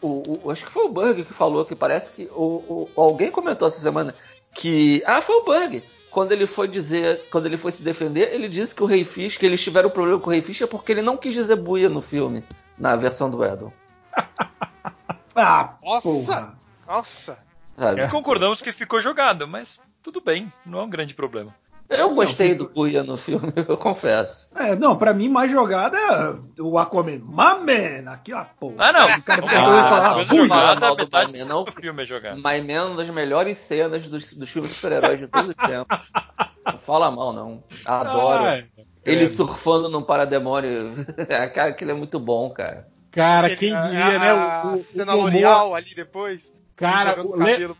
O, 0.00 0.46
o- 0.46 0.50
acho 0.50 0.64
que 0.64 0.72
foi 0.72 0.84
o 0.84 0.88
Bug 0.88 1.24
que 1.24 1.34
falou 1.34 1.64
que 1.64 1.74
parece 1.76 2.12
que. 2.12 2.24
O, 2.32 2.88
o- 2.96 3.00
alguém 3.00 3.30
comentou 3.30 3.66
essa 3.68 3.80
semana 3.80 4.14
que. 4.54 5.02
Ah, 5.06 5.20
foi 5.20 5.36
o 5.36 5.44
Bug. 5.44 5.82
Quando 6.12 6.32
ele 6.32 6.46
foi 6.46 6.68
dizer. 6.68 7.26
Quando 7.30 7.46
ele 7.46 7.56
foi 7.56 7.72
se 7.72 7.82
defender, 7.82 8.32
ele 8.34 8.48
disse 8.48 8.74
que 8.74 8.82
o 8.82 8.86
Rei 8.86 9.04
Fish, 9.04 9.38
que 9.38 9.46
eles 9.46 9.62
tiveram 9.62 9.90
problema 9.90 10.20
com 10.20 10.28
o 10.28 10.32
Rei 10.32 10.42
Fish 10.42 10.60
é 10.60 10.66
porque 10.66 10.92
ele 10.92 11.02
não 11.02 11.16
quis 11.16 11.32
dizer 11.34 11.56
buia 11.56 11.88
no 11.88 12.02
filme, 12.02 12.44
na 12.78 12.94
versão 12.94 13.30
do 13.30 13.44
Edel. 13.44 13.72
Ah, 15.34 15.76
Nossa! 15.82 16.08
porra. 16.10 16.58
Nossa! 16.86 17.38
Sabe? 17.74 18.06
Concordamos 18.10 18.60
que 18.60 18.70
ficou 18.70 19.00
jogado, 19.00 19.48
mas 19.48 19.80
tudo 20.02 20.20
bem, 20.20 20.52
não 20.66 20.80
é 20.80 20.82
um 20.82 20.90
grande 20.90 21.14
problema. 21.14 21.54
Eu 21.98 22.14
gostei 22.14 22.54
do 22.54 22.68
buia 22.68 23.02
no 23.02 23.16
filme, 23.18 23.52
eu 23.68 23.76
confesso. 23.76 24.48
É, 24.54 24.74
não, 24.76 24.96
pra 24.96 25.12
mim, 25.14 25.28
mais 25.28 25.50
jogada 25.50 25.96
é 25.98 26.60
o 26.62 26.78
Aquaman. 26.78 27.18
My 27.18 27.58
man! 27.64 28.10
Aqui, 28.12 28.32
ó, 28.32 28.44
porra. 28.58 28.74
Ah, 28.78 28.92
não. 28.92 29.18
O 29.18 29.22
cara 29.22 29.40
Vamos 29.42 29.52
pegou 29.52 29.68
lá, 29.68 29.78
e 29.78 29.82
falava, 29.82 30.08
a 30.08 30.14
coisa 30.14 30.30
"Buia". 30.34 30.42
jogada, 30.42 30.74
do 31.34 31.44
não. 31.46 31.64
do 31.64 31.72
filme 31.72 32.02
é 32.02 32.06
jogado. 32.06 32.40
Man, 32.40 32.86
uma 32.86 32.96
das 32.96 33.10
melhores 33.10 33.58
cenas 33.58 34.06
dos, 34.08 34.32
dos 34.32 34.50
filmes 34.50 34.70
de 34.70 34.76
super-heróis 34.76 35.18
de 35.18 35.26
todos 35.28 35.50
os 35.50 35.56
tempos. 35.56 35.98
Não 36.66 36.78
fala 36.78 37.10
mal, 37.10 37.32
não. 37.32 37.62
Adoro. 37.84 38.44
Ai, 38.44 38.66
Ele 39.04 39.24
é, 39.24 39.28
surfando 39.28 39.88
num 39.88 40.02
parademônio. 40.02 41.04
cara, 41.54 41.70
aquilo 41.70 41.90
é 41.90 41.94
muito 41.94 42.20
bom, 42.20 42.50
cara. 42.50 42.86
Cara, 43.10 43.48
Aquele- 43.48 43.58
quem 43.72 43.74
a- 43.74 43.80
diria, 43.82 44.06
a, 44.06 44.18
né? 44.18 44.32
O, 44.64 44.74
o, 44.74 44.78
cena 44.78 45.14
o 45.14 45.20
L'Oreal 45.22 45.74
ali 45.74 45.94
depois. 45.94 46.54
Cara, 46.76 47.20
o- 47.22 47.36
o. 47.36 47.76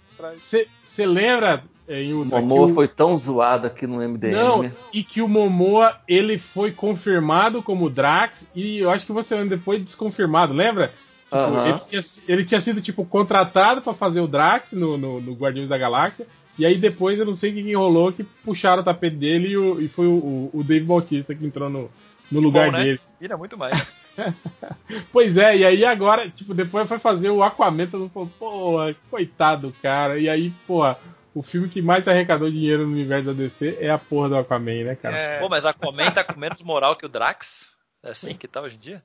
Você 0.82 1.06
lembra 1.06 1.62
em 2.00 2.12
O 2.12 2.18
Ultra. 2.18 2.40
que 2.40 2.46
Momoa 2.46 2.66
o- 2.68 2.74
foi 2.74 2.86
tão 2.88 3.16
zoado 3.18 3.66
aqui 3.66 3.86
no 3.86 4.00
MDM. 4.00 4.32
Não, 4.34 4.70
e 4.92 5.02
que 5.02 5.20
o 5.20 5.28
Momoa 5.28 5.96
ele 6.08 6.38
foi 6.38 6.70
confirmado 6.72 7.62
como 7.62 7.90
Drax 7.90 8.48
e 8.54 8.78
eu 8.78 8.90
acho 8.90 9.04
que 9.06 9.12
você 9.12 9.34
ano 9.34 9.50
depois 9.50 9.82
desconfirmado, 9.82 10.52
lembra? 10.52 10.88
Tipo, 11.24 11.36
Aham. 11.36 11.68
ele, 11.68 11.78
tinha, 11.86 12.00
ele 12.28 12.44
tinha 12.44 12.60
sido 12.60 12.80
tipo 12.82 13.04
contratado 13.04 13.80
pra 13.82 13.94
fazer 13.94 14.20
o 14.20 14.26
Drax 14.28 14.72
no, 14.72 14.96
no, 14.98 15.20
no 15.20 15.32
Guardiões 15.34 15.68
da 15.68 15.78
Galáxia 15.78 16.26
e 16.58 16.66
aí 16.66 16.76
depois 16.76 17.18
eu 17.18 17.24
não 17.24 17.34
sei 17.34 17.50
o 17.50 17.54
que 17.54 17.60
enrolou 17.60 18.12
que 18.12 18.22
puxaram 18.44 18.82
o 18.82 18.84
tapete 18.84 19.16
dele 19.16 19.48
e, 19.48 19.56
o- 19.56 19.80
e 19.80 19.88
foi 19.88 20.06
o, 20.06 20.50
o 20.52 20.62
Dave 20.62 20.84
Bautista 20.84 21.34
que 21.34 21.44
entrou 21.46 21.70
no, 21.70 21.90
no 22.30 22.40
lugar 22.40 22.66
Bom, 22.70 22.76
né? 22.78 22.84
dele. 22.84 23.00
Vira 23.20 23.36
muito 23.36 23.56
mais. 23.56 24.00
Pois 25.10 25.38
é, 25.38 25.56
e 25.56 25.64
aí 25.64 25.84
agora, 25.86 26.28
tipo, 26.28 26.52
depois 26.52 26.86
foi 26.86 26.98
fazer 26.98 27.30
o 27.30 27.42
Aquaman, 27.42 27.86
todo 27.86 28.02
mundo 28.02 28.10
falou, 28.12 28.30
pô, 28.38 28.94
coitado 29.10 29.68
do 29.68 29.74
cara. 29.82 30.18
E 30.18 30.28
aí, 30.28 30.52
porra, 30.66 30.98
o 31.34 31.42
filme 31.42 31.68
que 31.68 31.80
mais 31.82 32.06
arrecadou 32.08 32.50
dinheiro 32.50 32.86
no 32.86 32.92
universo 32.92 33.26
da 33.26 33.32
DC 33.32 33.78
é 33.80 33.90
a 33.90 33.98
porra 33.98 34.28
do 34.28 34.36
Aquaman, 34.36 34.84
né, 34.84 34.94
cara? 34.96 35.16
É, 35.16 35.38
Pô, 35.40 35.48
mas 35.48 35.64
a 35.66 35.70
Aquaman 35.70 36.10
tá 36.10 36.22
com 36.24 36.38
menos 36.38 36.62
moral 36.62 36.96
que 36.96 37.06
o 37.06 37.08
Drax? 37.08 37.68
É 38.02 38.10
assim 38.10 38.34
que 38.34 38.46
tá 38.48 38.60
hoje 38.60 38.76
em 38.76 38.80
dia? 38.80 39.02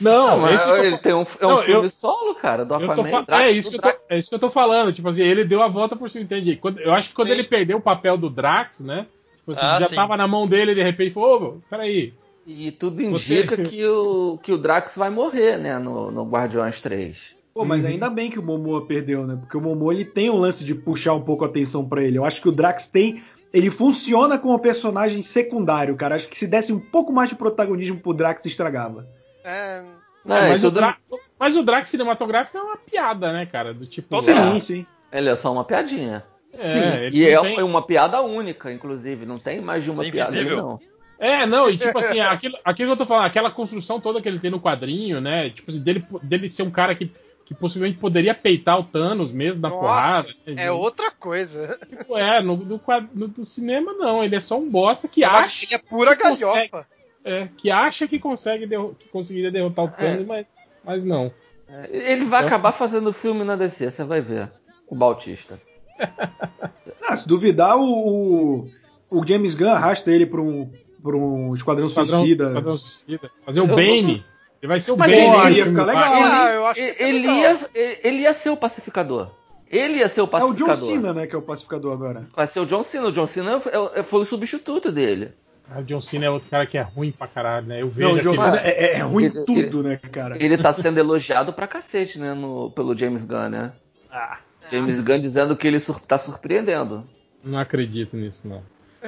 Não, 0.00 0.40
Não, 0.40 0.58
tô 0.58 0.76
ele 0.78 0.98
tem 0.98 1.14
um, 1.14 1.24
é 1.40 1.46
um 1.46 1.50
Não, 1.50 1.62
filme 1.62 1.86
eu- 1.86 1.90
solo, 1.90 2.34
cara, 2.34 2.64
do 2.64 2.74
Aquaman. 2.74 3.04
fa- 3.04 3.20
Drax, 3.22 3.42
é, 3.44 3.50
isso 3.52 3.70
do 3.70 3.70
que 3.70 3.76
eu 3.76 3.82
tô, 3.82 3.88
Drax. 3.88 4.04
é 4.08 4.18
isso 4.18 4.28
que 4.28 4.34
eu 4.34 4.38
tô 4.40 4.50
falando. 4.50 4.92
Tipo 4.92 5.08
assim, 5.08 5.22
ele 5.22 5.44
deu 5.44 5.62
a 5.62 5.68
volta 5.68 5.94
por 5.94 6.10
cima, 6.10 6.24
entende? 6.24 6.56
Quando- 6.56 6.80
eu 6.80 6.92
acho 6.92 7.10
que 7.10 7.14
quando 7.14 7.28
Sim. 7.28 7.34
ele 7.34 7.44
perdeu 7.44 7.76
o 7.76 7.80
papel 7.82 8.16
do 8.16 8.28
Drax, 8.28 8.80
né? 8.80 9.06
Tipo 9.36 9.52
assim, 9.52 9.60
Ah, 9.64 9.78
já 9.80 9.88
sim. 9.88 9.94
tava 9.94 10.16
na 10.16 10.26
mão 10.26 10.48
dele 10.48 10.72
e 10.72 10.74
de 10.74 10.82
repente 10.82 11.12
falou, 11.14 11.42
ô, 11.58 11.62
peraí. 11.70 12.12
E 12.46 12.72
tudo 12.72 12.96
Você- 13.10 13.38
indica 13.40 13.56
que, 13.58 13.86
o, 13.86 14.38
que 14.42 14.52
o 14.52 14.58
Drax 14.58 14.96
vai 14.96 15.08
morrer, 15.10 15.56
né, 15.56 15.78
no, 15.78 16.10
no 16.10 16.24
Guardiões 16.28 16.80
3. 16.80 17.16
Pô, 17.60 17.66
mas 17.66 17.84
Uhum. 17.84 17.90
ainda 17.90 18.08
bem 18.08 18.30
que 18.30 18.38
o 18.38 18.42
Momoa 18.42 18.86
perdeu, 18.86 19.26
né? 19.26 19.36
Porque 19.38 19.56
o 19.56 19.60
Momoa 19.60 19.92
ele 19.92 20.04
tem 20.06 20.30
um 20.30 20.36
lance 20.38 20.64
de 20.64 20.74
puxar 20.74 21.12
um 21.14 21.20
pouco 21.20 21.44
a 21.44 21.46
atenção 21.48 21.86
pra 21.86 22.02
ele. 22.02 22.16
Eu 22.16 22.24
acho 22.24 22.40
que 22.40 22.48
o 22.48 22.52
Drax 22.52 22.88
tem. 22.88 23.22
Ele 23.52 23.70
funciona 23.70 24.38
como 24.38 24.58
personagem 24.58 25.20
secundário, 25.22 25.94
cara. 25.96 26.14
Acho 26.14 26.28
que 26.28 26.36
se 26.38 26.46
desse 26.46 26.72
um 26.72 26.78
pouco 26.80 27.12
mais 27.12 27.28
de 27.28 27.34
protagonismo 27.34 28.00
pro 28.00 28.14
Drax, 28.14 28.46
estragava. 28.46 29.06
é, 29.44 29.82
Não, 30.24 30.36
É, 30.36 30.48
mas, 30.50 30.64
o 30.64 30.70
Dra- 30.70 30.96
mas 31.38 31.56
o 31.56 31.62
Drax 31.62 31.88
cinematográfico 31.90 32.56
é 32.56 32.62
uma 32.62 32.76
piada, 32.76 33.32
né, 33.32 33.44
cara? 33.46 33.72
Do 33.74 33.84
tipo. 33.86 34.08
Total. 34.08 34.34
ah, 34.36 34.52
Sim, 34.52 34.60
sim. 34.60 34.86
Ele 35.12 35.28
é 35.28 35.34
só 35.36 35.52
uma 35.52 35.64
piadinha. 35.64 36.24
é, 36.56 36.66
Sim, 36.66 36.78
ele 37.04 37.18
E 37.18 37.28
é 37.28 37.40
tem- 37.40 37.62
uma 37.62 37.82
piada 37.82 38.20
única, 38.22 38.72
inclusive. 38.72 39.24
Não 39.26 39.38
tem 39.38 39.60
mais 39.60 39.82
de 39.84 39.90
uma 39.90 40.06
É 40.06 40.10
piada 40.10 40.38
ali, 40.38 40.48
não. 40.50 40.78
É, 41.18 41.44
não, 41.46 41.68
e 41.68 41.76
tipo 41.76 41.98
assim, 41.98 42.18
aquilo, 42.20 42.56
aquilo 42.64 42.88
que 42.88 42.92
eu 42.92 42.96
tô 42.96 43.04
falando, 43.06 43.26
aquela 43.26 43.50
construção 43.50 44.00
toda 44.00 44.22
que 44.22 44.28
ele 44.28 44.38
tem 44.38 44.50
no 44.50 44.58
quadrinho, 44.60 45.20
né? 45.20 45.50
Tipo 45.50 45.70
assim, 45.70 45.80
dele, 45.80 46.02
dele 46.22 46.48
ser 46.48 46.62
um 46.62 46.70
cara 46.70 46.94
que, 46.94 47.10
que 47.50 47.54
possivelmente 47.56 47.98
poderia 47.98 48.32
peitar 48.32 48.78
o 48.78 48.84
Thanos 48.84 49.32
mesmo 49.32 49.60
da 49.60 49.68
Nossa, 49.70 49.80
porrada. 49.80 50.28
né, 50.46 50.66
é 50.66 50.70
outra 50.70 51.10
coisa. 51.10 51.76
Tipo, 51.90 52.16
é, 52.16 52.40
no, 52.40 52.56
no, 52.56 52.80
no- 53.12 53.26
do 53.26 53.44
cinema 53.44 53.92
não, 53.92 54.22
ele 54.22 54.36
é 54.36 54.40
só 54.40 54.56
um 54.56 54.70
bosta 54.70 55.08
que 55.08 55.24
acha, 55.24 55.74
É 55.74 55.78
pura 55.78 56.14
que 56.14 56.22
consegue. 56.22 56.68
galhofa. 56.70 56.86
é, 57.24 57.48
que 57.56 57.68
acha 57.68 58.06
que 58.06 58.20
consegue 58.20 58.66
derro- 58.66 58.94
que 58.96 59.08
conseguiria 59.08 59.50
derrotar 59.50 59.84
o 59.84 59.88
Thanos, 59.88 60.24
mas, 60.28 60.46
mas 60.84 61.02
não. 61.02 61.32
É, 61.68 61.88
Ele 62.12 62.24
vai 62.26 62.38
Então- 62.40 62.46
acabar 62.48 62.70
fazendo 62.70 63.12
filme 63.12 63.42
na 63.42 63.56
DC, 63.56 63.90
você 63.90 64.04
vai 64.04 64.20
ver. 64.20 64.48
O 64.86 64.94
Bautista. 64.94 65.58
Ah, 67.02 67.16
se 67.16 67.26
duvidar, 67.26 67.76
o, 67.76 67.82
o, 68.60 68.70
o 69.10 69.26
James 69.26 69.56
Gunn 69.56 69.70
arrasta 69.70 70.12
ele 70.12 70.24
pra 70.26 70.40
um, 70.40 70.70
pra 71.02 71.16
um 71.16 71.54
Esquadrão, 71.56 71.86
Esquadrão- 71.88 72.20
Suicida. 72.20 72.46
Esquadrão 72.48 72.76
Suicida. 72.78 73.30
Fazer 73.44 73.60
o 73.60 73.66
Eu- 73.66 73.74
Bane. 73.74 74.24
Ele 74.62 74.68
vai 74.68 74.80
ser 74.80 74.92
o 74.92 74.96
Mas 74.96 75.10
Bane. 75.10 75.46
ele- 75.46 75.58
ia 75.58 75.66
ficar 75.66 75.84
legal, 75.84 76.02
Batman. 76.10 76.26
hein? 76.26 76.32
Ah, 76.32 76.50
eu 76.52 76.66
acho 76.66 76.80
que 76.80 77.02
Ele 77.02 77.18
legal. 77.20 77.36
ia, 77.36 77.98
ele 78.04 78.18
ia 78.18 78.34
ser 78.34 78.50
o 78.50 78.56
pacificador. 78.56 79.30
Ele 79.70 79.98
ia 79.98 80.08
ser 80.08 80.20
o 80.20 80.24
É 80.24 80.26
o 80.26 80.28
pacificador. 80.28 80.76
John 80.76 80.86
Cena, 80.86 81.14
né, 81.14 81.26
que 81.26 81.34
é 81.34 81.38
o 81.38 81.42
pacificador 81.42 81.92
agora. 81.92 82.26
Vai 82.34 82.46
ser 82.46 82.60
o 82.60 82.66
John 82.66 82.82
Cena. 82.82 83.06
O 83.06 83.12
John 83.12 83.26
Cena 83.26 83.62
é- 83.94 84.00
é- 84.00 84.02
foi 84.02 84.20
o 84.22 84.26
substituto 84.26 84.90
dele. 84.92 85.30
Ah, 85.70 85.78
O 85.78 85.84
John 85.84 86.00
Cena 86.00 86.26
é 86.26 86.30
outro 86.30 86.50
cara 86.50 86.66
que 86.66 86.76
é 86.76 86.82
ruim 86.82 87.12
pra 87.12 87.28
caralho, 87.28 87.68
né? 87.68 87.80
Eu 87.80 87.88
vejo 87.88 88.08
Não, 88.08 88.16
o 88.16 88.20
John 88.20 88.32
aquele- 88.32 88.50
Cena 88.58 88.68
é, 88.68 88.96
é 88.96 88.98
ruim 88.98 89.24
Ele- 89.26 89.44
tudo, 89.44 89.82
né, 89.84 89.96
cara? 90.10 90.36
Ele 90.42 90.58
tá 90.58 90.72
sendo 90.72 90.98
elogiado 90.98 91.52
pra 91.52 91.68
cacete, 91.68 92.18
né, 92.18 92.34
no- 92.34 92.70
pelo 92.72 92.98
James 92.98 93.24
Gunn, 93.24 93.48
né? 93.48 93.72
Ah, 94.10 94.38
James 94.72 95.00
Gunn 95.00 95.20
dizendo 95.20 95.56
que 95.56 95.66
ele 95.68 95.78
sur- 95.80 96.00
tá 96.00 96.18
surpreendendo. 96.18 97.06
não 97.44 97.58
acredito 97.58 98.16
nisso, 98.16 98.46
não. 98.48 98.62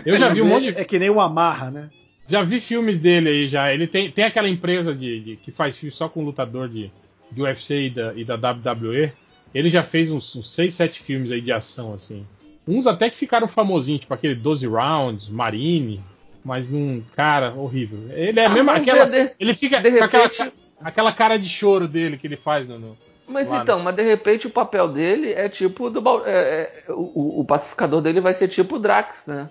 Eu 0.07 0.17
já 0.17 0.29
vi 0.29 0.41
um 0.41 0.47
é, 0.47 0.49
monte 0.49 0.73
de 0.73 0.79
é 0.79 0.85
que 0.85 0.99
nem 0.99 1.11
o 1.11 1.21
Amarra, 1.21 1.71
né? 1.71 1.91
Já 2.29 2.43
vi 2.43 2.61
filmes 2.61 3.01
dele 3.01 3.29
aí 3.29 3.49
já. 3.49 3.73
Ele 3.73 3.87
tem, 3.87 4.11
tem 4.11 4.25
aquela 4.25 4.49
empresa 4.49 4.95
de, 4.95 5.21
de- 5.21 5.37
que 5.37 5.51
faz 5.51 5.77
filme 5.77 5.93
só 5.93 6.09
com 6.09 6.25
lutador 6.25 6.69
de, 6.69 6.91
de 7.31 7.43
UFC 7.43 7.87
e 7.87 7.91
da, 7.91 8.15
e 8.15 8.25
da 8.25 8.35
WWE. 8.37 9.13
Ele 9.55 9.69
já 9.69 9.83
fez 9.83 10.11
uns, 10.11 10.35
uns 10.37 10.51
6, 10.55 10.75
7 10.75 11.03
filmes 11.03 11.31
aí 11.31 11.41
de 11.41 11.53
ação, 11.53 11.93
assim. 11.93 12.27
Uns 12.67 12.87
até 12.87 13.11
que 13.11 13.19
ficaram 13.19 13.47
famosinhos, 13.49 14.01
tipo 14.03 14.15
aquele 14.15 14.35
12 14.35 14.67
Rounds, 14.67 15.29
Marine. 15.29 16.03
Mas 16.45 16.71
num. 16.71 17.03
Cara, 17.15 17.53
horrível. 17.55 17.99
Ele 18.11 18.41
é 18.41 18.47
Ah, 18.47 18.49
mesmo 18.49 18.71
aquela. 18.71 19.05
ver, 19.05 19.29
de- 19.29 19.35
Ele 19.39 19.55
fica 19.55 19.81
de 19.81 19.91
com 19.99 20.05
aquela, 20.05 20.25
repente- 20.25 20.39
ca- 20.39 20.53
aquela 20.81 21.13
cara 21.13 21.37
de 21.39 21.49
choro 21.49 21.87
dele 21.87 22.17
que 22.17 22.27
ele 22.27 22.37
faz 22.37 22.67
no. 22.69 22.79
no- 22.79 22.99
Mas 23.29 23.49
Lá, 23.49 23.63
então, 23.63 23.79
mas 23.79 23.95
de 23.95 24.03
repente 24.03 24.47
o 24.47 24.51
papel 24.51 24.89
dele 24.89 25.33
é 25.33 25.49
tipo 25.49 25.89
do 25.89 26.03
é- 26.27 26.83
é- 26.89 26.93
o, 26.93 27.41
o 27.41 27.45
pacificador 27.45 28.01
dele 28.03 28.21
vai 28.21 28.35
ser 28.35 28.49
tipo 28.49 28.75
o 28.77 28.79
Drax, 28.79 29.19
né? 29.27 29.49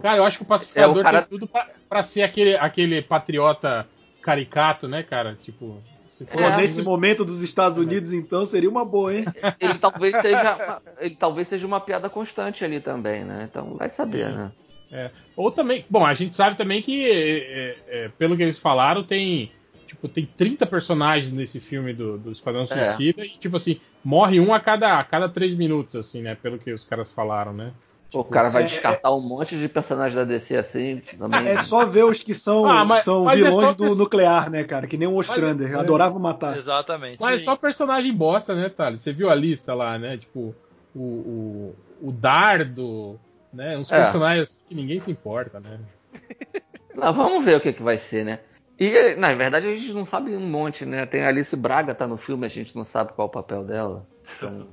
Cara, 0.00 0.18
eu 0.18 0.24
acho 0.24 0.38
que 0.38 0.42
o 0.44 0.46
pacificador 0.46 0.96
É, 0.96 1.00
o 1.00 1.02
cara- 1.02 1.22
tem 1.22 1.28
tudo 1.30 1.46
pra, 1.46 1.68
pra 1.88 2.02
ser 2.02 2.22
aquele, 2.22 2.56
aquele 2.56 3.00
patriota 3.02 3.86
caricato, 4.22 4.86
né, 4.88 5.02
cara? 5.02 5.36
Tipo. 5.42 5.82
Se 6.10 6.26
for 6.26 6.38
Pô, 6.38 6.42
É. 6.42 6.56
nesse 6.56 6.82
momento 6.82 7.24
dos 7.24 7.42
Estados 7.42 7.78
Unidos, 7.78 8.12
então, 8.12 8.44
seria 8.44 8.68
uma 8.68 8.84
boa, 8.84 9.14
hein? 9.14 9.24
Ele 9.60 9.78
talvez 9.78 10.16
seja 10.20 10.54
uma, 10.56 10.82
ele 11.00 11.14
talvez 11.16 11.46
seja 11.48 11.64
uma 11.66 11.80
piada 11.80 12.10
constante 12.10 12.64
ali 12.64 12.80
também, 12.80 13.24
né? 13.24 13.48
Então 13.48 13.74
vai 13.76 13.88
saber, 13.88 14.28
né? 14.28 14.50
É. 14.90 15.10
Ou 15.36 15.50
também, 15.52 15.84
bom, 15.88 16.04
a 16.04 16.14
gente 16.14 16.34
sabe 16.34 16.56
também 16.56 16.82
que, 16.82 17.04
é, 17.08 17.38
é, 17.38 17.76
é, 17.88 18.08
pelo 18.18 18.36
que 18.36 18.42
eles 18.42 18.58
falaram, 18.58 19.04
tem 19.04 19.52
tipo 19.86 20.08
tem 20.08 20.26
30 20.36 20.66
personagens 20.66 21.32
nesse 21.32 21.60
filme 21.60 21.92
do, 21.94 22.18
do 22.18 22.32
Esquadrão 22.32 22.62
É. 22.62 22.66
Suicida 22.66 23.24
e 23.24 23.30
tipo 23.38 23.56
assim 23.56 23.80
morre 24.04 24.38
um 24.40 24.52
a 24.52 24.58
cada 24.60 24.98
a 24.98 25.04
cada 25.04 25.28
três 25.28 25.54
minutos, 25.54 25.94
assim, 25.94 26.22
né? 26.22 26.34
Pelo 26.34 26.58
que 26.58 26.72
os 26.72 26.84
caras 26.84 27.08
falaram, 27.12 27.52
né? 27.52 27.72
O 28.12 28.24
cara 28.24 28.48
vai 28.48 28.62
é- 28.62 28.66
descartar 28.66 29.14
um 29.14 29.20
monte 29.20 29.58
de 29.58 29.68
personagens 29.68 30.14
da 30.14 30.24
DC 30.24 30.56
assim 30.56 31.02
também. 31.18 31.46
É 31.48 31.62
só 31.62 31.84
ver 31.84 32.04
os 32.04 32.22
que 32.22 32.32
são, 32.32 32.64
Ah, 32.64 32.82
mas- 32.84 33.04
são 33.04 33.24
mas 33.24 33.38
é 33.38 33.44
vilões 33.44 33.60
só 33.66 33.72
do 33.72 33.84
pers- 33.84 33.98
nuclear, 33.98 34.50
né, 34.50 34.64
cara? 34.64 34.86
Que 34.86 34.96
nem 34.96 35.06
o 35.06 35.16
Ostrander. 35.16 35.72
é- 35.72 35.74
Adorava 35.78 36.18
matar. 36.18 36.56
Exatamente. 36.56 37.18
Mas 37.20 37.36
é 37.42 37.44
só 37.44 37.54
personagem 37.54 38.12
bosta, 38.14 38.54
né, 38.54 38.68
Thales? 38.70 39.02
Você 39.02 39.12
viu 39.12 39.28
a 39.30 39.34
lista 39.34 39.74
lá, 39.74 39.98
né? 39.98 40.16
Tipo 40.16 40.54
o, 40.96 41.00
o, 41.00 41.74
o 42.08 42.10
Dardo, 42.12 43.20
né? 43.52 43.76
Uns 43.76 43.92
É. 43.92 43.96
personagens 44.02 44.64
que 44.66 44.74
ninguém 44.74 45.00
se 45.00 45.10
importa, 45.10 45.60
né? 45.60 45.78
Não, 46.94 47.12
vamos 47.12 47.44
ver 47.44 47.56
o 47.56 47.60
que, 47.60 47.72
que 47.74 47.82
vai 47.82 47.98
ser, 47.98 48.24
né? 48.24 48.40
E, 48.80 49.14
na 49.16 49.34
verdade, 49.34 49.66
a 49.68 49.74
gente 49.76 49.92
não 49.92 50.06
sabe 50.06 50.36
um 50.36 50.40
monte, 50.48 50.84
né? 50.86 51.04
Tem 51.04 51.22
a 51.22 51.28
Alice 51.28 51.54
Braga 51.56 51.94
tá 51.94 52.06
no 52.06 52.16
filme, 52.16 52.46
a 52.46 52.48
gente 52.48 52.74
não 52.76 52.84
sabe 52.84 53.12
qual 53.12 53.26
é 53.26 53.28
o 53.28 53.32
papel 53.32 53.64
dela. 53.64 54.06
Então, 54.36 54.66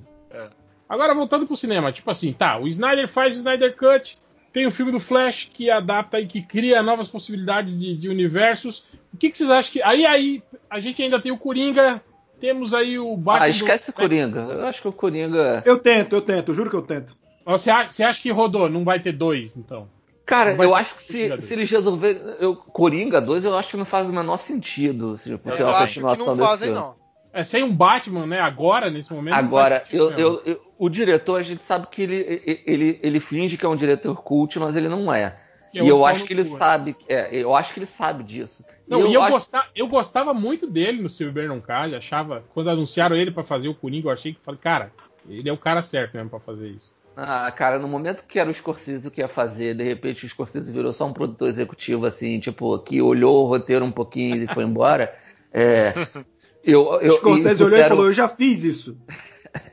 Agora, 0.88 1.16
voltando 1.16 1.48
pro 1.48 1.58
cinema, 1.58 1.92
tipo 1.92 2.10
assim, 2.12 2.32
tá, 2.34 2.58
o 2.60 2.68
Snyder 2.68 3.08
faz 3.08 3.34
o 3.36 3.38
Snyder 3.38 3.76
Cut, 3.76 4.18
tem 4.54 4.66
o 4.68 4.72
filme 4.72 4.92
do 4.92 5.00
Flash 5.00 5.50
que 5.54 5.70
adapta 5.70 6.20
e 6.20 6.26
que 6.28 6.42
cria 6.42 6.82
novas 6.84 7.08
possibilidades 7.08 7.80
de, 7.80 7.98
de 7.98 8.08
universos. 8.08 8.86
O 9.14 9.18
que, 9.18 9.30
que 9.30 9.38
vocês 9.38 9.50
acham 9.50 9.72
que. 9.74 9.82
Aí, 9.82 10.06
aí, 10.06 10.44
a 10.70 10.80
gente 10.80 11.02
ainda 11.02 11.20
tem 11.20 11.32
o 11.32 11.38
Coringa, 11.38 12.02
temos 12.40 12.74
aí 12.74 12.98
o 13.00 13.18
Batman. 13.18 13.46
ah, 13.46 13.50
do- 13.50 13.56
esquece 13.56 13.90
o 13.90 13.94
Coringa. 13.94 14.40
Eu 14.42 14.66
acho 14.68 14.82
que 14.82 14.88
o 14.88 14.94
Coringa. 14.94 15.64
Eu 15.66 15.80
tento, 15.80 16.14
eu 16.16 16.22
tento, 16.22 16.54
juro 16.54 16.70
que 16.70 16.76
eu 16.76 16.82
tento. 16.84 17.16
Você, 17.46 17.70
a- 17.72 17.90
você 17.90 18.04
acha 18.04 18.22
que 18.22 18.32
rodou? 18.32 18.70
Não 18.70 18.84
vai 18.84 19.00
ter 19.00 19.12
dois, 19.12 19.58
então? 19.58 19.88
Cara, 20.26 20.56
eu 20.56 20.74
acho 20.74 20.96
que 20.96 21.04
se, 21.04 21.42
se 21.42 21.54
eles 21.54 21.70
resolverem. 21.70 22.20
Eu, 22.40 22.56
Coringa 22.56 23.22
2, 23.22 23.44
eu 23.46 23.56
acho 23.56 23.70
que 23.70 23.78
não 23.78 23.86
faz 23.86 24.10
o 24.10 24.14
menor 24.14 24.38
sentido. 24.40 25.20
Tipo, 25.24 25.50
Eu 25.52 25.68
uma 25.68 25.78
acho 25.78 25.94
que 26.00 26.00
não 26.00 26.38
fazem, 26.38 26.68
filme. 26.70 26.82
não. 26.82 26.96
É 27.32 27.44
sem 27.44 27.62
um 27.64 27.72
Batman, 27.76 28.26
né? 28.26 28.40
Agora, 28.40 28.90
nesse 28.90 29.14
momento. 29.14 29.34
não 29.34 29.40
Agora, 29.40 29.84
eu, 29.92 30.10
eu- 30.12 30.42
eu- 30.46 30.62
o 30.78 30.90
diretor, 30.90 31.40
a 31.40 31.44
gente 31.44 31.64
sabe 31.68 31.88
que 31.88 32.02
ele, 32.02 32.62
ele, 32.66 33.00
ele 33.02 33.20
finge 33.20 33.58
que 33.58 33.66
é 33.66 33.70
um 33.70 33.76
diretor 33.76 34.22
cult, 34.22 34.58
mas 34.60 34.76
ele 34.76 34.90
não 34.90 35.14
é. 35.14 35.38
Que 35.72 35.80
é 35.80 35.84
e 35.84 35.88
eu 35.88 36.06
acho 36.06 36.24
que 36.26 36.34
ele 36.34 36.44
cu, 36.46 36.52
né? 36.54 36.58
sabe. 36.58 36.96
É, 37.08 37.36
eu 37.36 37.56
acho 37.56 37.74
que 37.74 37.80
ele 37.80 37.86
sabe 37.88 38.24
disso. 38.24 38.64
Não, 38.88 39.02
eu 39.02 39.08
e 39.10 39.14
eu, 39.14 39.22
acho- 39.24 39.32
gostava, 39.34 39.66
eu 39.76 39.88
gostava 39.88 40.34
muito 40.34 40.70
dele 40.70 41.02
no 41.02 41.10
Silver 41.10 41.48
não 41.48 41.60
Calha, 41.60 41.98
achava. 41.98 42.44
Quando 42.54 42.70
anunciaram 42.70 43.16
ele 43.16 43.32
pra 43.32 43.44
fazer 43.44 43.68
o 43.68 43.74
Coringa, 43.76 44.08
eu 44.08 44.14
achei 44.14 44.34
que 44.34 44.40
falei, 44.42 44.60
cara, 44.62 44.92
ele 45.28 45.50
é 45.50 45.54
o 45.54 45.58
cara 45.58 45.82
certo 45.82 46.14
mesmo 46.16 46.30
pra 46.30 46.40
fazer 46.40 46.68
isso. 46.70 46.94
Ah, 47.18 47.50
cara, 47.52 47.80
no 47.80 47.88
momento 47.88 48.24
que 48.28 48.38
era 48.38 48.50
o 48.50 48.54
Scorsese 48.54 49.10
que 49.10 49.22
ia 49.22 49.28
fazer, 49.30 49.74
de 49.76 49.84
repente 49.84 50.26
o 50.26 50.30
Scorsese 50.30 50.70
virou 50.72 50.92
só 50.92 51.06
um 51.08 51.14
produtor 51.14 51.48
executivo, 51.48 52.06
assim, 52.06 52.40
tipo, 52.42 52.78
que 52.80 53.02
olhou 53.02 53.46
o 53.46 53.48
roteiro 53.48 53.86
um 53.86 53.92
pouquinho 53.92 54.44
e 54.44 54.48
foi 54.48 54.66
embora. 54.66 55.16
É. 55.54 55.94
Eu, 56.68 57.00
eu, 57.00 57.14
O 57.14 57.18
Scorsese 57.18 57.62
e 57.62 57.66
olhou 57.66 57.80
e 57.80 57.88
falou: 57.88 58.06
Eu 58.08 58.12
já 58.14 58.28
fiz 58.28 58.64
isso. 58.64 58.98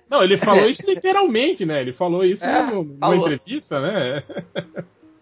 Não, 0.09 0.23
ele 0.23 0.37
falou 0.37 0.69
isso 0.69 0.85
literalmente, 0.91 1.65
né? 1.65 1.81
Ele 1.81 1.93
falou 1.93 2.25
isso 2.25 2.45
É, 2.45 2.63
no- 2.67 2.85
numa 2.85 2.99
falou. 2.99 3.17
entrevista, 3.33 3.81
né? 3.81 4.23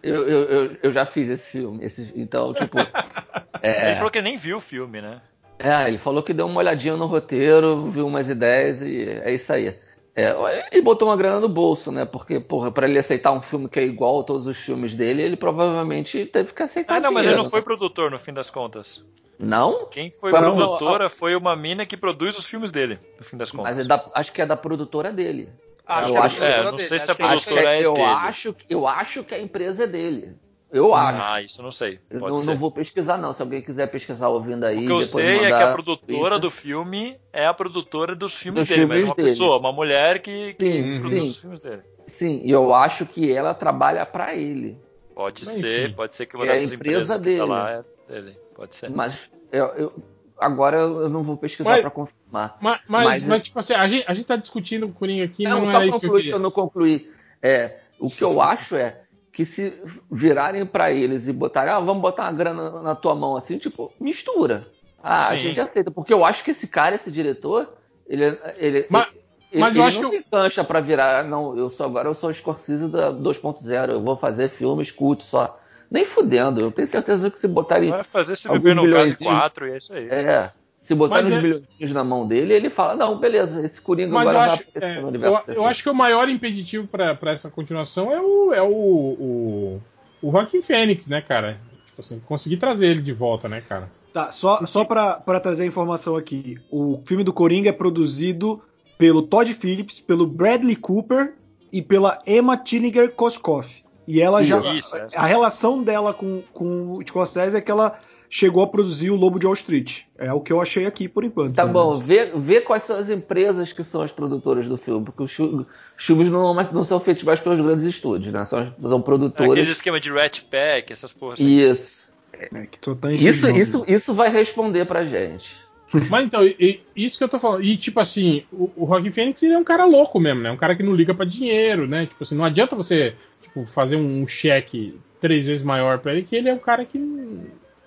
Eu, 0.03 0.27
eu, 0.28 0.43
eu, 0.45 0.77
eu 0.82 0.93
já 0.93 1.05
fiz 1.07 1.28
esse 1.28 1.51
filme. 1.51 1.85
Esse, 1.85 2.11
então, 2.16 2.53
tipo. 2.55 2.78
é, 3.62 3.89
Ele 3.89 3.97
falou 3.97 4.11
que 4.11 4.23
nem 4.23 4.37
viu 4.37 4.57
o 4.59 4.61
filme, 4.61 5.01
né? 5.01 5.20
É, 5.59 5.87
ele 5.89 5.99
falou 5.99 6.23
que 6.23 6.32
deu 6.32 6.47
uma 6.47 6.61
olhadinha 6.61 6.97
no 6.97 7.05
roteiro, 7.07 7.91
viu 7.91 8.07
umas 8.07 8.28
ideias 8.31 8.81
e 8.81 9.03
é 9.23 9.35
isso 9.35 9.53
aí. 9.53 9.77
É, 10.16 10.35
ele 10.73 10.82
botou 10.82 11.07
uma 11.09 11.16
grana 11.16 11.39
no 11.39 11.49
bolso, 11.49 11.93
né? 11.93 12.05
Porque, 12.07 12.41
porra, 12.41 12.73
pra 12.73 12.89
ele 12.89 12.99
aceitar 12.99 13.31
um 13.32 13.43
filme 13.43 13.69
que 13.69 13.78
é 13.78 13.85
igual 13.85 14.20
a 14.20 14.24
todos 14.24 14.47
os 14.47 14.57
filmes 14.59 14.97
dele, 14.97 15.23
ele 15.23 15.37
provavelmente 15.37 16.24
teve 16.27 16.53
que 16.55 16.62
aceitar 16.62 16.97
Ah, 16.97 17.01
não, 17.01 17.12
mas 17.12 17.23
dinheiro, 17.23 17.37
ele 17.39 17.45
não 17.45 17.51
foi 17.51 17.61
né? 17.61 17.65
produtor 17.65 18.11
no 18.11 18.19
fim 18.19 18.32
das 18.32 18.49
contas. 18.51 19.05
Não? 19.43 19.87
Quem 19.87 20.11
foi 20.11 20.31
Não, 20.33 20.55
produtora 20.55 21.09
foi 21.09 21.35
uma 21.35 21.57
mina 21.57 21.87
que 21.87 21.97
produz 21.97 22.39
os 22.39 22.45
filmes 22.45 22.71
dele, 22.71 22.99
no 23.19 23.25
fim 23.25 23.37
das 23.37 23.51
contas. 23.51 23.77
Mas 23.77 23.85
é 23.85 23.89
da- 23.89 24.05
acho 24.15 24.33
que 24.33 24.43
é 24.43 24.47
da 24.47 24.57
produtora 24.57 25.11
dele. 25.11 25.49
Acho 25.87 26.09
Eu 26.09 26.12
que 26.12 26.19
é 26.19 26.21
da 26.21 26.27
acho- 26.27 26.37
produtora 26.37 26.61
é, 26.61 26.65
não 26.65 26.71
dele, 26.77 26.83
sei 26.83 26.99
se 26.99 27.03
acho 27.05 27.12
a 27.12 27.15
que 27.15 27.23
Acho 27.23 27.39
que 27.39 27.45
produtora 27.47 27.75
é- 27.75 27.81
é 27.81 27.87
eu, 27.87 27.93
dele. 27.95 28.07
acho, 28.07 28.53
que- 28.53 28.67
eu 28.75 28.87
acho 28.87 29.25
que 29.25 29.35
a 29.35 29.41
empresa 29.41 29.85
é 29.85 29.87
dele. 29.87 30.37
Eu 30.73 30.95
acho. 30.95 31.21
Ah, 31.21 31.43
isso 31.43 31.61
eu 31.61 31.65
não 31.65 31.73
sei. 31.73 31.99
Não, 32.09 32.37
ser. 32.37 32.47
não 32.47 32.57
vou 32.57 32.71
pesquisar, 32.71 33.17
não. 33.19 33.33
Se 33.33 33.43
alguém 33.43 33.61
quiser 33.61 33.89
pesquisar 33.91 34.29
ouvindo 34.29 34.62
aí. 34.65 34.85
O 34.85 34.87
que 34.87 34.93
eu 34.93 35.03
sei 35.03 35.39
é 35.39 35.47
que 35.47 35.53
a 35.53 35.73
produtora 35.73 36.39
do 36.39 36.49
filme 36.49 37.17
é 37.33 37.45
a 37.45 37.53
produtora 37.53 38.15
dos 38.15 38.35
filmes 38.35 38.65
Dos 38.67 38.69
dele, 38.69 38.87
mas 38.87 38.99
é 38.99 38.99
filmes 39.01 39.09
uma 39.11 39.15
dele. 39.17 39.29
pessoa, 39.29 39.59
uma 39.59 39.73
mulher 39.73 40.21
que, 40.21 40.55
que 40.55 40.65
Sim, 40.73 41.01
produz 41.01 41.12
sim. 41.12 41.21
os 41.23 41.39
filmes 41.39 41.61
dele. 41.61 41.83
Sim, 42.07 42.41
e 42.45 42.51
eu 42.53 42.73
acho 42.73 43.05
que 43.07 43.33
ela 43.33 43.53
trabalha 43.53 44.07
pra 44.07 44.37
ele. 44.37 44.79
Pode 45.12 45.45
Mas, 45.45 45.55
ser, 45.55 45.87
enfim. 45.87 45.95
pode 45.97 46.15
ser 46.15 46.27
que 46.27 46.37
uma 46.37 46.45
É 46.47 46.51
a 46.51 46.53
dessas 46.53 46.73
empresa 46.73 46.97
empresas 46.99 47.19
que 47.19 47.25
dele. 47.25 47.39
tá 47.39 47.45
lá 47.47 47.71
é 47.73 47.85
dele. 48.12 48.39
Pode 48.61 48.77
ser. 48.77 48.91
Mas 48.91 49.15
eu, 49.51 49.66
eu- 49.69 49.93
agora 50.39 50.77
eu 50.77 51.09
não 51.09 51.23
vou 51.23 51.35
pesquisar 51.35 51.70
Mas- 51.70 51.81
pra 51.81 51.91
confirmar. 51.91 52.59
Mas, 52.61 52.81
mas, 52.87 53.05
Mas- 53.07 53.23
mas, 53.24 53.43
tipo 53.43 53.59
assim, 53.59 53.73
a 53.73 53.89
gente, 53.89 54.05
a 54.07 54.12
gente 54.12 54.27
tá 54.27 54.37
discutindo 54.37 54.85
o 54.85 54.93
Coringa 54.93 55.24
aqui, 55.24 55.45
Não, 55.45 55.61
não 55.61 55.65
só 55.73 55.77
era 55.78 55.87
isso 55.87 56.01
que 56.01 56.07
eu 56.07 56.20
que 56.20 56.28
eu 56.28 56.39
não 56.39 56.51
concluí. 56.51 57.11
É, 57.43 57.78
o 57.99 58.11
que 58.11 58.23
eu 58.23 58.39
acho 58.43 58.77
é 58.77 59.01
que 59.32 59.47
se 59.47 59.73
virarem 60.12 60.66
pra 60.66 60.93
eles 60.93 61.27
e 61.27 61.32
botarem, 61.32 61.73
ah, 61.73 61.81
vamos 61.81 62.03
botar 62.03 62.24
uma 62.24 62.32
grana 62.32 62.82
na 62.82 62.95
tua 62.95 63.15
mão 63.15 63.35
assim, 63.35 63.57
tipo, 63.57 63.91
mistura. 63.99 64.66
Ah, 65.03 65.23
a 65.23 65.24
Sim. 65.24 65.37
gente 65.39 65.59
aceita. 65.61 65.91
Porque 65.91 66.12
eu 66.12 66.23
acho 66.23 66.45
que 66.45 66.51
esse 66.51 66.66
cara, 66.66 66.97
esse 66.97 67.11
diretor, 67.11 67.73
ele. 68.07 68.39
ele 68.59 68.87
Mas- 68.91 69.09
ele, 69.51 69.61
mas 69.62 69.74
eu 69.74 69.82
ele 69.82 69.89
acho 69.89 70.03
não 70.03 70.11
que 70.11 70.19
se 70.19 70.24
cancha 70.31 70.62
pra 70.62 70.81
virar, 70.81 71.24
não, 71.24 71.57
eu 71.57 71.70
sou 71.70 71.87
agora 71.87 72.09
eu 72.09 72.15
sou 72.15 72.28
o 72.28 72.35
Scorsese 72.35 72.89
da 72.89 73.11
2.0, 73.11 73.91
eu 73.93 74.03
vou 74.03 74.19
fazer 74.19 74.51
filmes 74.51 74.91
cult 74.91 75.24
só. 75.24 75.59
Nem 75.91 76.05
fudendo, 76.05 76.61
eu 76.61 76.71
tenho 76.71 76.87
certeza 76.89 77.31
que 77.31 77.39
se 77.39 77.49
botarem. 77.49 77.91
Vai 77.91 78.05
fazer 78.05 78.37
se 78.37 78.47
Alguns 78.47 78.62
beber 78.62 78.77
no 78.77 78.83
bilhões 78.83 79.12
Case 79.12 79.25
4 79.25 79.67
e 79.67 79.71
é 79.73 79.79
isso 79.79 79.93
aí. 79.93 80.09
É, 80.09 80.51
se 80.81 80.95
botarem 80.95 81.25
Mas 81.25 81.33
uns 81.33 81.39
é- 81.39 81.43
bilhões 81.43 81.93
na 81.93 82.05
mão 82.05 82.27
dele, 82.29 82.55
ele 82.55 82.71
fala, 82.71 82.95
não, 82.95 83.19
beleza, 83.19 83.65
esse 83.67 83.81
Coringa 83.81 84.12
Mas 84.12 84.25
eu 84.25 84.39
agora 84.39 84.53
acho, 84.53 84.65
vai 84.75 84.91
é, 84.91 84.95
no 84.95 85.01
eu, 85.01 85.09
universo. 85.09 85.51
eu 85.51 85.67
acho 85.67 85.83
que 85.83 85.91
o 85.91 85.95
maior 85.95 86.29
impeditivo 86.29 86.87
pra 86.87 87.15
pra 87.15 87.33
essa 87.33 87.51
continuação 87.51 88.12
é 88.12 88.21
o, 88.21 88.53
é 88.55 88.62
o, 88.62 88.69
o, 88.71 89.83
o 90.23 90.31
Joaquin 90.31 90.62
Fênix, 90.62 91.09
né, 91.09 91.21
cara? 91.21 91.59
Tipo 91.87 92.01
assim, 92.01 92.21
conseguir 92.21 92.57
trazer 92.59 92.87
ele 92.87 93.03
de 93.03 93.12
volta, 93.12 93.49
né, 93.49 93.61
cara? 93.61 93.91
Tá, 94.12 94.31
só, 94.33 94.65
só 94.67 94.85
pra, 94.85 95.15
pra 95.15 95.39
trazer 95.41 95.65
a 95.65 95.67
informação 95.67 96.17
aqui. 96.17 96.59
O 96.71 97.01
filme 97.05 97.23
do 97.23 97.33
Coringa 97.33 97.69
é 97.69 97.73
produzido 97.73 98.61
pelo 98.99 99.23
Todd 99.23 99.53
Phillips, 99.55 100.01
pelo 100.01 100.27
Bradley 100.27 100.77
Cooper 100.77 101.35
e 101.73 101.81
pela 101.81 102.21
Emma 102.27 102.57
Tiniger 102.57 103.12
Koskoff. 103.12 103.83
E 104.06 104.20
ela 104.20 104.43
já. 104.43 104.59
Isso, 104.74 104.97
essa. 104.97 105.18
a 105.18 105.27
relação 105.27 105.82
dela 105.82 106.12
com, 106.12 106.43
com 106.52 106.97
o 106.97 107.02
Scorsese 107.06 107.56
é 107.56 107.60
que 107.60 107.70
ela 107.70 107.98
chegou 108.32 108.62
a 108.62 108.66
produzir 108.66 109.10
o 109.10 109.16
Lobo 109.16 109.39
de 109.39 109.47
Wall 109.47 109.55
Street. 109.55 110.02
É 110.16 110.32
o 110.32 110.40
que 110.40 110.52
eu 110.52 110.60
achei 110.60 110.86
aqui 110.86 111.09
por 111.09 111.24
enquanto. 111.24 111.55
Tá 111.55 111.66
né? 111.66 111.72
bom, 111.72 111.98
vê, 112.01 112.27
vê 112.27 112.60
quais 112.60 112.85
são 112.85 112.97
as 112.97 113.09
empresas 113.10 113.72
que 113.72 113.82
são 113.82 114.02
as 114.02 114.12
produtoras 114.12 114.68
do 114.68 114.77
filme, 114.77 115.05
porque 115.05 115.22
os, 115.24 115.32
fi- 115.32 115.43
os 115.43 115.66
filmes 115.98 116.28
não, 116.31 116.55
não 116.55 116.85
são 116.85 117.01
feitos 117.01 117.24
mais 117.24 117.40
pelos 117.40 117.60
grandes 117.60 117.85
estúdios, 117.86 118.32
né? 118.32 118.44
São, 118.47 118.59
são 118.81 118.89
Aquele 118.90 119.02
produtoras. 119.02 119.68
esquema 119.68 119.98
de 120.01 120.10
Rat 120.10 120.43
Pack, 120.43 120.93
essas 120.93 121.12
porras. 121.12 121.40
assim. 121.40 121.48
Isso. 121.59 122.09
É, 122.32 122.66
que 122.66 122.78
só 122.82 122.94
tá 122.94 123.12
Isso, 123.12 123.51
isso, 123.51 123.85
isso 123.86 124.14
vai 124.14 124.28
responder 124.31 124.86
pra 124.86 125.05
gente. 125.05 125.51
Mas 126.09 126.24
então, 126.24 126.47
e- 126.47 126.56
e- 126.60 126.81
isso 127.05 127.18
que 127.18 127.24
eu 127.24 127.28
tô 127.28 127.39
falando. 127.40 127.64
E 127.64 127.77
tipo 127.77 127.98
assim, 127.98 128.44
o, 128.52 128.70
o 128.77 128.86
Phoenix 129.12 129.43
ele 129.43 129.55
é 129.55 129.59
um 129.59 129.64
cara 129.64 129.85
louco 129.85 130.20
mesmo, 130.20 130.40
né? 130.40 130.51
Um 130.52 130.56
cara 130.56 130.77
que 130.77 130.85
não 130.85 130.94
liga 130.94 131.12
pra 131.12 131.24
dinheiro, 131.24 131.89
né? 131.89 132.06
Tipo 132.06 132.22
assim, 132.22 132.36
não 132.36 132.44
adianta 132.44 132.77
você 132.77 133.16
tipo, 133.51 133.66
fazer 133.66 133.97
um 133.97 134.27
cheque 134.27 134.98
três 135.20 135.47
vezes 135.47 135.62
maior 135.64 135.98
pra 135.98 136.12
ele, 136.12 136.22
que 136.22 136.35
ele 136.36 136.48
é 136.48 136.55
um 136.55 136.59
cara 136.59 136.85
que. 136.85 136.98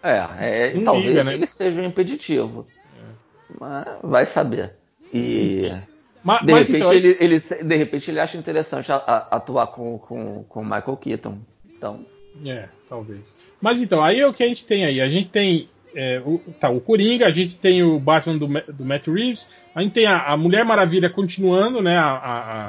É, 0.04 0.70
é 0.70 0.82
talvez 0.84 1.08
liga, 1.08 1.24
né? 1.24 1.34
ele 1.34 1.48
seja 1.48 1.80
um 1.80 1.86
impeditivo. 1.86 2.68
Mas 3.60 3.86
vai 4.04 4.26
saber. 4.26 4.74
E 5.14 5.72
Ma- 6.24 6.40
de 6.40 6.52
Mas, 6.52 6.68
repente, 6.68 6.76
então, 6.78 6.94
ele, 6.94 7.18
ele- 7.20 7.40
de 7.40 7.76
repente 7.76 8.10
ele 8.12 8.20
acha 8.20 8.38
interessante 8.38 8.92
a- 8.92 8.96
a- 8.96 9.36
atuar 9.36 9.68
com, 9.68 9.98
com, 10.00 10.44
com 10.44 10.62
o 10.62 10.64
Michael 10.64 10.98
Keaton. 10.98 11.38
Então, 11.78 12.06
É, 12.46 12.68
talvez. 12.90 13.36
Mas 13.62 13.82
então, 13.82 14.04
aí 14.04 14.20
é 14.20 14.28
o 14.28 14.34
que 14.34 14.44
a 14.44 14.48
gente 14.48 14.66
tem 14.66 14.86
aí. 14.86 15.00
A 15.02 15.10
gente 15.10 15.30
tem 15.30 15.70
é, 15.96 16.20
o, 16.26 16.40
tá, 16.60 16.70
o 16.70 16.82
Coringa, 16.82 17.28
a 17.28 17.32
gente 17.32 17.60
tem 17.60 17.84
o 17.84 18.00
Batman 18.00 18.38
do, 18.38 18.48
do 18.48 18.84
Matt 18.84 19.06
Reeves, 19.08 19.48
a 19.76 19.82
gente 19.84 19.94
tem 19.94 20.08
a, 20.08 20.24
a 20.24 20.36
Mulher 20.36 20.66
Maravilha 20.66 21.08
continuando, 21.10 21.82
né? 21.84 21.96
A, 21.98 22.12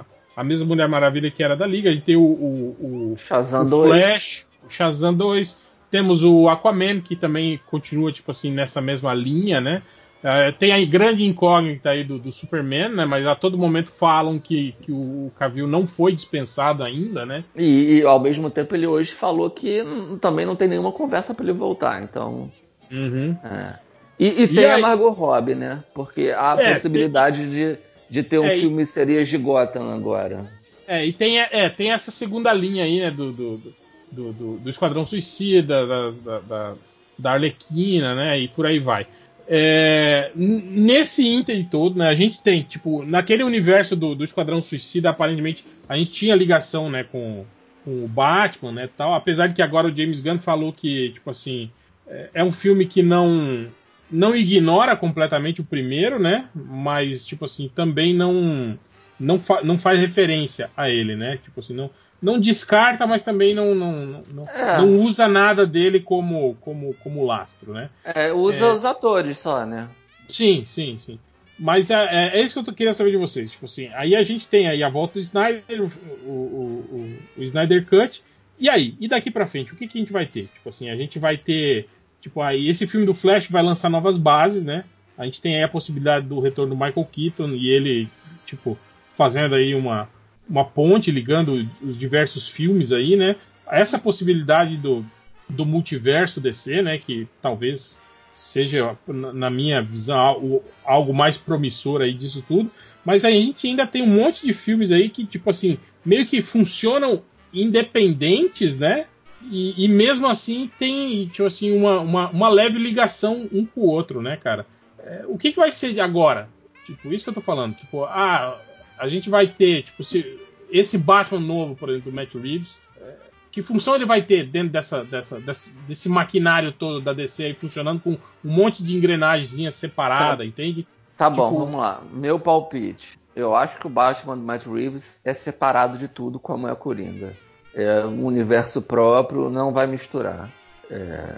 a, 0.00 0.04
a- 0.36 0.44
mesma 0.44 0.66
Mulher 0.66 0.88
Maravilha 0.88 1.30
que 1.30 1.42
era 1.42 1.56
da 1.56 1.66
Liga, 1.66 1.90
a 1.90 1.92
gente 1.92 2.04
tem 2.04 2.16
o, 2.16 2.22
o, 2.22 3.12
o, 3.12 3.16
Shazam 3.18 3.62
o 3.62 3.70
2. 3.70 3.88
Flash, 3.90 4.46
o 4.66 4.70
Shazam 4.70 5.14
2, 5.14 5.58
temos 5.90 6.24
o 6.24 6.48
Aquaman, 6.48 7.00
que 7.00 7.14
também 7.16 7.60
continua, 7.70 8.10
tipo 8.12 8.30
assim, 8.30 8.50
nessa 8.50 8.80
mesma 8.80 9.14
linha, 9.14 9.60
né? 9.60 9.82
É, 10.26 10.50
tem 10.50 10.72
a 10.72 10.82
grande 10.86 11.22
incógnita 11.26 11.90
aí 11.90 12.02
do, 12.02 12.18
do 12.18 12.32
Superman, 12.32 12.88
né? 12.88 13.04
Mas 13.04 13.26
a 13.26 13.34
todo 13.34 13.58
momento 13.58 13.90
falam 13.90 14.38
que, 14.38 14.74
que 14.80 14.90
o 14.90 15.30
Cavill 15.38 15.66
não 15.66 15.86
foi 15.86 16.14
dispensado 16.14 16.82
ainda, 16.82 17.26
né? 17.26 17.44
E, 17.54 17.98
e, 17.98 18.02
ao 18.06 18.18
mesmo 18.18 18.48
tempo 18.48 18.74
ele 18.74 18.86
hoje 18.86 19.12
falou 19.12 19.50
que 19.50 19.82
também 20.22 20.46
não 20.46 20.56
tem 20.56 20.66
nenhuma 20.66 20.92
conversa 20.92 21.34
pra 21.34 21.44
ele 21.44 21.52
voltar. 21.52 22.02
Então. 22.02 22.50
Uhum. 22.90 23.36
é. 23.44 23.74
E, 24.18 24.44
e 24.44 24.48
tem 24.48 24.64
aí- 24.64 24.70
a 24.72 24.78
Margot 24.78 25.10
Robbie, 25.10 25.54
né? 25.56 25.84
Porque 25.92 26.32
há 26.34 26.54
a 26.54 26.62
É, 26.62 26.72
possibilidade 26.74 27.50
de, 27.50 27.76
de 28.14 28.22
ter 28.22 28.38
um 28.38 28.44
É, 28.44 28.56
e- 28.56 28.60
filme 28.60 28.86
seria 28.86 29.24
de 29.24 29.36
Gotham 29.36 29.90
agora. 29.92 30.48
É, 30.86 31.04
e 31.04 31.12
tem, 31.12 31.40
é, 31.40 31.68
tem 31.68 31.90
essa 31.92 32.10
segunda 32.10 32.52
linha 32.52 32.84
aí, 32.84 33.00
né, 33.00 33.10
do, 33.10 33.32
do, 33.32 33.74
do, 34.12 34.32
do- 34.32 34.56
do 34.58 34.70
Esquadrão 34.70 35.04
Suicida, 35.04 35.84
da, 35.86 36.10
da, 36.10 36.38
da, 36.40 36.74
da 37.18 37.32
Arlequina, 37.32 38.14
né, 38.14 38.38
e 38.38 38.48
por 38.48 38.66
aí 38.66 38.78
vai. 38.78 39.06
É, 39.48 40.30
nesse 40.34 41.26
ínter 41.26 41.66
todo, 41.68 41.98
né, 41.98 42.08
a 42.08 42.14
gente 42.14 42.40
tem, 42.42 42.62
tipo, 42.62 43.04
naquele 43.04 43.42
universo 43.42 43.96
do, 43.96 44.14
do 44.14 44.24
Esquadrão 44.24 44.62
Suicida, 44.62 45.10
aparentemente, 45.10 45.64
a 45.88 45.96
gente 45.96 46.12
tinha 46.12 46.34
ligação, 46.36 46.88
né, 46.90 47.02
com, 47.04 47.44
com 47.84 48.04
o 48.04 48.08
Batman, 48.08 48.72
né, 48.72 48.88
tal, 48.96 49.12
apesar 49.14 49.48
de 49.48 49.54
que 49.54 49.62
agora 49.62 49.88
o 49.88 49.96
James 49.96 50.20
Gunn 50.20 50.38
falou 50.38 50.72
que, 50.72 51.10
tipo 51.10 51.30
assim, 51.30 51.70
é, 52.06 52.28
é 52.34 52.44
um 52.44 52.52
filme 52.52 52.86
que 52.86 53.02
não 53.02 53.66
não 54.10 54.34
ignora 54.34 54.96
completamente 54.96 55.60
o 55.60 55.64
primeiro, 55.64 56.18
né, 56.18 56.48
mas, 56.54 57.24
tipo 57.24 57.44
assim, 57.44 57.70
também 57.74 58.14
não 58.14 58.78
não, 59.18 59.38
fa 59.38 59.62
não 59.62 59.78
faz 59.78 59.98
referência 60.00 60.70
a 60.76 60.90
ele, 60.90 61.14
né? 61.14 61.38
Tipo 61.42 61.60
assim, 61.60 61.72
não, 61.72 61.88
não 62.20 62.38
descarta, 62.38 63.06
mas 63.06 63.24
também 63.24 63.54
não, 63.54 63.74
não, 63.74 64.20
não, 64.32 64.48
É. 64.48 64.78
não 64.78 65.00
usa 65.00 65.28
nada 65.28 65.66
dele 65.66 66.00
como, 66.00 66.56
como, 66.60 66.94
como 66.94 67.24
lastro, 67.24 67.72
né? 67.72 67.90
É, 68.04 68.32
usa 68.32 68.66
É. 68.66 68.72
os 68.72 68.84
atores 68.84 69.38
só, 69.38 69.64
né? 69.64 69.88
Sim, 70.28 70.64
sim, 70.66 70.98
sim. 70.98 71.18
Mas 71.58 71.90
é, 71.90 71.94
é, 71.94 72.38
é 72.38 72.40
isso 72.40 72.60
que 72.62 72.70
eu 72.70 72.74
querendo 72.74 72.94
saber 72.94 73.12
de 73.12 73.16
vocês. 73.16 73.52
Tipo 73.52 73.66
assim, 73.66 73.88
aí 73.94 74.16
a 74.16 74.24
gente 74.24 74.46
tem 74.48 74.66
aí 74.66 74.82
a 74.82 74.88
volta 74.88 75.14
do 75.14 75.20
Snyder, 75.20 75.82
o, 75.82 76.28
o, 76.28 76.84
o, 76.90 77.18
o 77.38 77.42
Snyder 77.44 77.86
Cut. 77.86 78.24
E 78.58 78.68
aí? 78.68 78.96
E 79.00 79.06
daqui 79.06 79.30
pra 79.30 79.46
frente? 79.46 79.72
O 79.72 79.76
que, 79.76 79.86
que 79.86 79.98
a 79.98 80.00
gente 80.00 80.12
vai 80.12 80.26
ter? 80.26 80.48
Tipo 80.52 80.68
assim, 80.68 80.90
a 80.90 80.96
gente 80.96 81.18
vai 81.18 81.36
ter. 81.36 81.88
Tipo, 82.24 82.40
aí 82.40 82.70
esse 82.70 82.86
filme 82.86 83.04
do 83.04 83.12
Flash 83.12 83.50
vai 83.50 83.62
lançar 83.62 83.90
novas 83.90 84.16
bases, 84.16 84.64
né? 84.64 84.84
A 85.16 85.26
gente 85.26 85.42
tem 85.42 85.56
aí 85.56 85.62
a 85.62 85.68
possibilidade 85.68 86.26
do 86.26 86.40
retorno 86.40 86.74
do 86.74 86.82
Michael 86.82 87.06
Keaton 87.12 87.50
e 87.50 87.68
ele, 87.68 88.08
tipo, 88.46 88.78
fazendo 89.14 89.54
aí 89.54 89.74
uma, 89.74 90.08
uma 90.48 90.64
ponte 90.64 91.10
ligando 91.10 91.68
os 91.82 91.94
diversos 91.94 92.48
filmes 92.48 92.92
aí, 92.92 93.14
né? 93.14 93.36
Essa 93.70 93.98
possibilidade 93.98 94.78
do, 94.78 95.04
do 95.50 95.66
multiverso 95.66 96.40
DC, 96.40 96.80
né? 96.80 96.96
Que 96.96 97.28
talvez 97.42 98.00
seja, 98.32 98.96
na 99.06 99.50
minha 99.50 99.82
visão, 99.82 100.18
algo, 100.18 100.64
algo 100.82 101.12
mais 101.12 101.36
promissor 101.36 102.00
aí 102.00 102.14
disso 102.14 102.42
tudo. 102.48 102.70
Mas 103.04 103.26
a 103.26 103.30
gente 103.30 103.66
ainda 103.66 103.86
tem 103.86 104.00
um 104.00 104.06
monte 104.06 104.46
de 104.46 104.54
filmes 104.54 104.90
aí 104.90 105.10
que, 105.10 105.26
tipo 105.26 105.50
assim, 105.50 105.76
meio 106.02 106.24
que 106.24 106.40
funcionam 106.40 107.22
independentes, 107.52 108.78
né? 108.78 109.08
E, 109.50 109.84
e 109.84 109.88
mesmo 109.88 110.26
assim 110.26 110.70
tem, 110.78 111.26
tipo 111.26 111.46
assim, 111.46 111.76
uma, 111.76 112.00
uma, 112.00 112.30
uma 112.30 112.48
leve 112.48 112.78
ligação 112.78 113.48
um 113.52 113.64
com 113.66 113.82
o 113.82 113.86
outro, 113.86 114.22
né, 114.22 114.36
cara? 114.36 114.66
É, 114.98 115.24
o 115.26 115.36
que, 115.36 115.52
que 115.52 115.58
vai 115.58 115.70
ser 115.70 115.98
agora? 116.00 116.48
Tipo, 116.86 117.12
isso 117.12 117.24
que 117.24 117.30
eu 117.30 117.34
tô 117.34 117.40
falando. 117.40 117.74
Tipo, 117.74 118.04
ah, 118.04 118.58
a 118.98 119.08
gente 119.08 119.28
vai 119.28 119.46
ter, 119.46 119.82
tipo, 119.82 120.02
se, 120.02 120.38
esse 120.70 120.98
Batman 120.98 121.40
novo, 121.40 121.74
por 121.74 121.88
exemplo, 121.88 122.10
do 122.10 122.14
Matt 122.14 122.34
Reeves, 122.34 122.78
é, 123.00 123.14
que 123.50 123.62
função 123.62 123.94
ele 123.94 124.04
vai 124.06 124.22
ter 124.22 124.44
dentro 124.44 124.70
dessa, 124.70 125.04
dessa, 125.04 125.40
desse, 125.40 125.76
desse 125.88 126.08
maquinário 126.08 126.72
todo 126.72 127.00
da 127.00 127.12
DC 127.12 127.44
aí 127.44 127.54
funcionando 127.54 128.00
com 128.00 128.12
um 128.12 128.18
monte 128.42 128.82
de 128.82 128.96
engrenagemzinha 128.96 129.70
separada, 129.70 130.44
entende? 130.44 130.86
Tá 131.16 131.30
bom, 131.30 131.48
Tipo- 131.48 131.60
vamos 131.60 131.80
lá. 131.80 132.02
Meu 132.12 132.38
palpite. 132.40 133.18
Eu 133.36 133.54
acho 133.54 133.78
que 133.78 133.86
o 133.86 133.90
Batman 133.90 134.36
do 134.36 134.44
Matt 134.44 134.64
Reeves 134.64 135.18
é 135.24 135.34
separado 135.34 135.98
de 135.98 136.06
tudo, 136.06 136.38
como 136.38 136.68
é 136.68 136.72
a 136.72 136.76
Coringa. 136.76 137.34
É 137.74 138.04
um 138.06 138.24
universo 138.24 138.80
próprio, 138.80 139.50
não 139.50 139.72
vai 139.72 139.86
misturar. 139.86 140.48
É, 140.90 141.36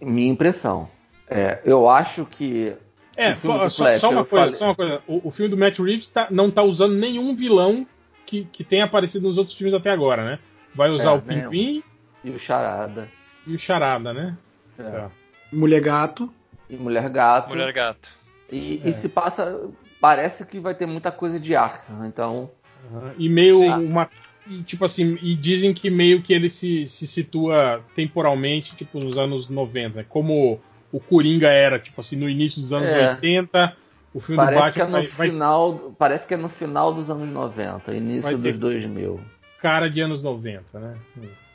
minha 0.00 0.28
impressão. 0.30 0.88
É, 1.28 1.60
eu 1.64 1.88
acho 1.88 2.24
que 2.26 2.76
É, 3.16 3.32
O 3.32 3.36
filme 3.36 3.58
do 3.58 3.70
só, 3.70 3.84
Flash, 3.84 4.00
só 4.00 4.10
uma 4.10 4.24
coisa, 4.24 4.36
falei- 4.44 4.52
só 4.54 4.64
uma 4.66 4.74
coisa. 4.74 5.02
O, 5.06 5.28
o 5.28 5.30
filme 5.30 5.50
do 5.50 5.56
Matt 5.56 5.78
Reeves 5.78 6.08
tá- 6.08 6.28
não 6.30 6.50
tá 6.50 6.62
usando 6.62 6.94
nenhum 6.94 7.34
vilão 7.34 7.86
que, 8.24 8.44
que 8.44 8.64
tenha 8.64 8.84
aparecido 8.84 9.26
nos 9.26 9.36
outros 9.38 9.56
filmes 9.56 9.74
até 9.74 9.90
agora, 9.90 10.24
né? 10.24 10.38
Vai 10.74 10.88
usar 10.90 11.10
É, 11.10 11.14
o. 11.14 11.20
Pinguim 11.22 11.82
E 12.24 12.30
o 12.30 12.38
Charada. 12.38 13.08
e 13.46 13.54
o 13.54 13.58
Charada, 13.58 14.12
né? 14.14 14.36
É. 14.78 14.82
Tá. 14.82 15.10
Mulher 15.52 15.80
Gato. 15.80 16.32
E 16.68 16.76
Mulher 16.76 17.08
Gato. 17.10 17.50
Mulher 17.50 17.72
Gato. 17.72 18.08
E, 18.50 18.80
É. 18.84 18.88
e 18.88 18.92
se 18.92 19.08
passa. 19.08 19.68
Parece 20.00 20.46
que 20.46 20.58
vai 20.58 20.74
ter 20.74 20.86
muita 20.86 21.10
coisa 21.12 21.38
de 21.38 21.54
Arkham. 21.54 22.06
Então. 22.06 22.50
Aham. 22.90 23.12
E 23.18 23.28
meio 23.28 23.58
Sim. 23.58 23.68
uma. 23.86 24.08
E, 24.50 24.62
tipo 24.62 24.84
assim, 24.84 25.16
e 25.22 25.34
dizem 25.34 25.72
que 25.72 25.90
meio 25.90 26.20
que 26.22 26.32
ele 26.32 26.50
se, 26.50 26.86
se 26.86 27.06
situa 27.06 27.82
temporalmente, 27.94 28.74
tipo, 28.76 28.98
nos 29.00 29.16
anos 29.16 29.48
90. 29.48 29.98
né? 29.98 30.06
Como 30.08 30.60
o 30.92 30.98
Coringa 31.00 31.48
era, 31.48 31.78
tipo 31.78 32.00
assim, 32.00 32.16
no 32.16 32.28
início 32.28 32.60
dos 32.60 32.72
anos 32.72 32.90
É. 32.90 33.10
80, 33.10 33.76
o 34.12 34.20
filme 34.20 34.42
do 34.42 34.44
Parece 34.44 34.72
que 34.72 34.80
é 34.80 34.84
Batman 34.84 34.98
no 34.98 35.04
vai, 35.04 35.16
vai 35.16 35.28
final. 35.28 35.94
Parece 35.98 36.26
que 36.26 36.34
é 36.34 36.36
no 36.36 36.48
final 36.48 36.92
dos 36.92 37.08
anos 37.10 37.28
90, 37.28 37.94
início 37.94 38.22
Vai 38.22 38.34
dos 38.36 38.58
2000. 38.58 39.20
cara 39.62 39.88
de 39.88 40.00
anos 40.00 40.22
90, 40.22 40.80
né? 40.80 40.94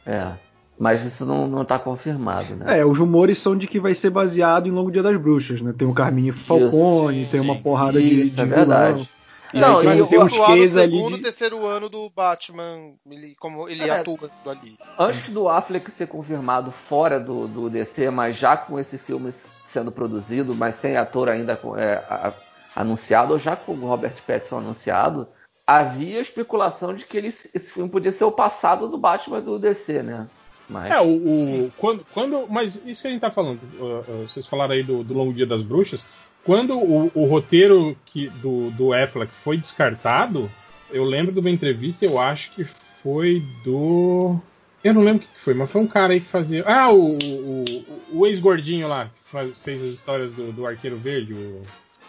É. 0.06 0.32
Mas 0.78 1.06
isso 1.06 1.26
não, 1.26 1.48
não 1.48 1.64
tá 1.64 1.80
confirmado, 1.80 2.54
né? 2.56 2.80
É, 2.80 2.86
os 2.86 2.98
rumores 2.98 3.38
são 3.38 3.58
de 3.58 3.66
que 3.66 3.80
vai 3.80 3.94
ser 3.96 4.10
baseado 4.10 4.68
em 4.68 4.72
Longo 4.72 4.92
Dia 4.92 5.02
das 5.02 5.16
Bruxas, 5.16 5.62
né? 5.62 5.74
Tem 5.78 5.88
o 5.88 5.94
Carminho 5.94 6.34
Falcone, 6.34 7.22
Isso, 7.22 7.32
tem 7.32 7.40
sim. 7.42 7.46
uma 7.46 7.56
porrada 7.62 8.00
de, 8.02 8.22
Isso, 8.24 8.36
de 8.36 8.42
é 8.42 8.46
vilão. 8.46 8.58
verdade. 8.60 9.10
E 9.56 9.60
Não, 9.60 9.78
aí 9.78 10.00
e 10.02 10.06
ter 10.08 10.20
uns 10.20 10.34
Qs 10.34 10.76
ali 10.76 10.92
segundo, 10.92 11.16
de... 11.16 11.24
terceiro 11.24 11.66
ano 11.66 11.88
do 11.88 12.10
Batman, 12.10 12.92
ele, 13.10 13.36
como 13.40 13.70
ele 13.70 13.84
É. 13.84 14.00
atua 14.02 14.30
ali. 14.48 14.78
Antes 15.00 15.30
do 15.30 15.48
Affleck 15.48 15.90
ser 15.92 16.08
confirmado 16.08 16.72
fora 16.72 17.18
do, 17.20 17.48
do 17.48 17.70
DC, 17.70 18.10
mas 18.10 18.36
já 18.38 18.58
com 18.58 18.78
esse 18.78 18.98
filme 18.98 19.34
sendo 19.72 19.94
produzido, 19.94 20.54
mas 20.54 20.76
sem 20.76 20.98
ator 20.98 21.30
ainda 21.30 21.58
é, 21.78 21.94
a- 22.10 22.34
anunciado, 22.76 23.32
ou 23.32 23.40
já 23.40 23.56
com 23.56 23.72
o 23.72 23.88
Robert 23.88 24.16
Pattinson 24.28 24.58
anunciado, 24.58 25.26
havia 25.66 26.20
especulação 26.20 26.94
de 26.94 27.06
que 27.06 27.16
ele- 27.18 27.28
esse 27.30 27.72
filme 27.72 27.90
podia 27.90 28.12
ser 28.12 28.26
o 28.26 28.32
passado 28.34 28.90
do 28.90 28.98
Batman 28.98 29.40
do 29.42 29.58
DC, 29.58 30.04
né? 30.04 30.28
Mas, 30.68 30.92
É, 30.92 31.00
o, 31.00 31.06
o- 31.06 31.72
quando, 31.78 32.06
quando. 32.14 32.48
Mas 32.50 32.76
isso 32.86 33.02
que 33.04 33.08
a 33.08 33.12
gente 33.12 33.22
tá 33.22 33.30
falando, 33.32 33.60
uh, 33.80 34.00
uh, 34.00 34.28
vocês 34.28 34.48
falaram 34.48 34.74
aí 34.74 34.84
do, 34.84 35.04
do 35.04 35.14
Longo 35.14 35.32
Dia 35.34 35.46
das 35.46 35.62
Bruxas. 35.62 36.04
Quando 36.46 36.78
o, 36.78 37.12
o 37.14 37.26
roteiro 37.26 37.98
que, 38.06 38.30
do, 38.30 38.70
do 38.72 38.94
Affleck 38.94 39.34
foi 39.34 39.58
descartado, 39.58 40.50
eu 40.92 41.04
lembro 41.04 41.34
de 41.34 41.40
uma 41.40 41.50
entrevista, 41.50 42.06
eu 42.06 42.20
acho 42.20 42.52
que 42.52 42.64
foi 42.64 43.42
do. 43.64 44.40
Eu 44.84 44.94
não 44.94 45.02
lembro 45.04 45.26
o 45.26 45.28
que 45.28 45.40
foi, 45.40 45.56
mas 45.56 45.72
foi 45.72 45.82
um 45.82 45.88
cara 45.88 46.14
aí 46.14 46.20
que 46.22 46.28
fazia. 46.28 46.64
Ah, 46.68 46.92
o, 46.92 47.18
o, 47.18 47.66
o 48.14 48.28
ex-gordinho 48.28 48.88
lá, 48.88 49.06
que 49.06 49.32
faz- 49.32 49.58
fez 49.58 49.84
as 49.84 49.90
histórias 49.90 50.32
do, 50.34 50.52
do 50.52 50.66
Arqueiro 50.68 50.98
Verde, 50.98 51.34
o. 51.34 51.62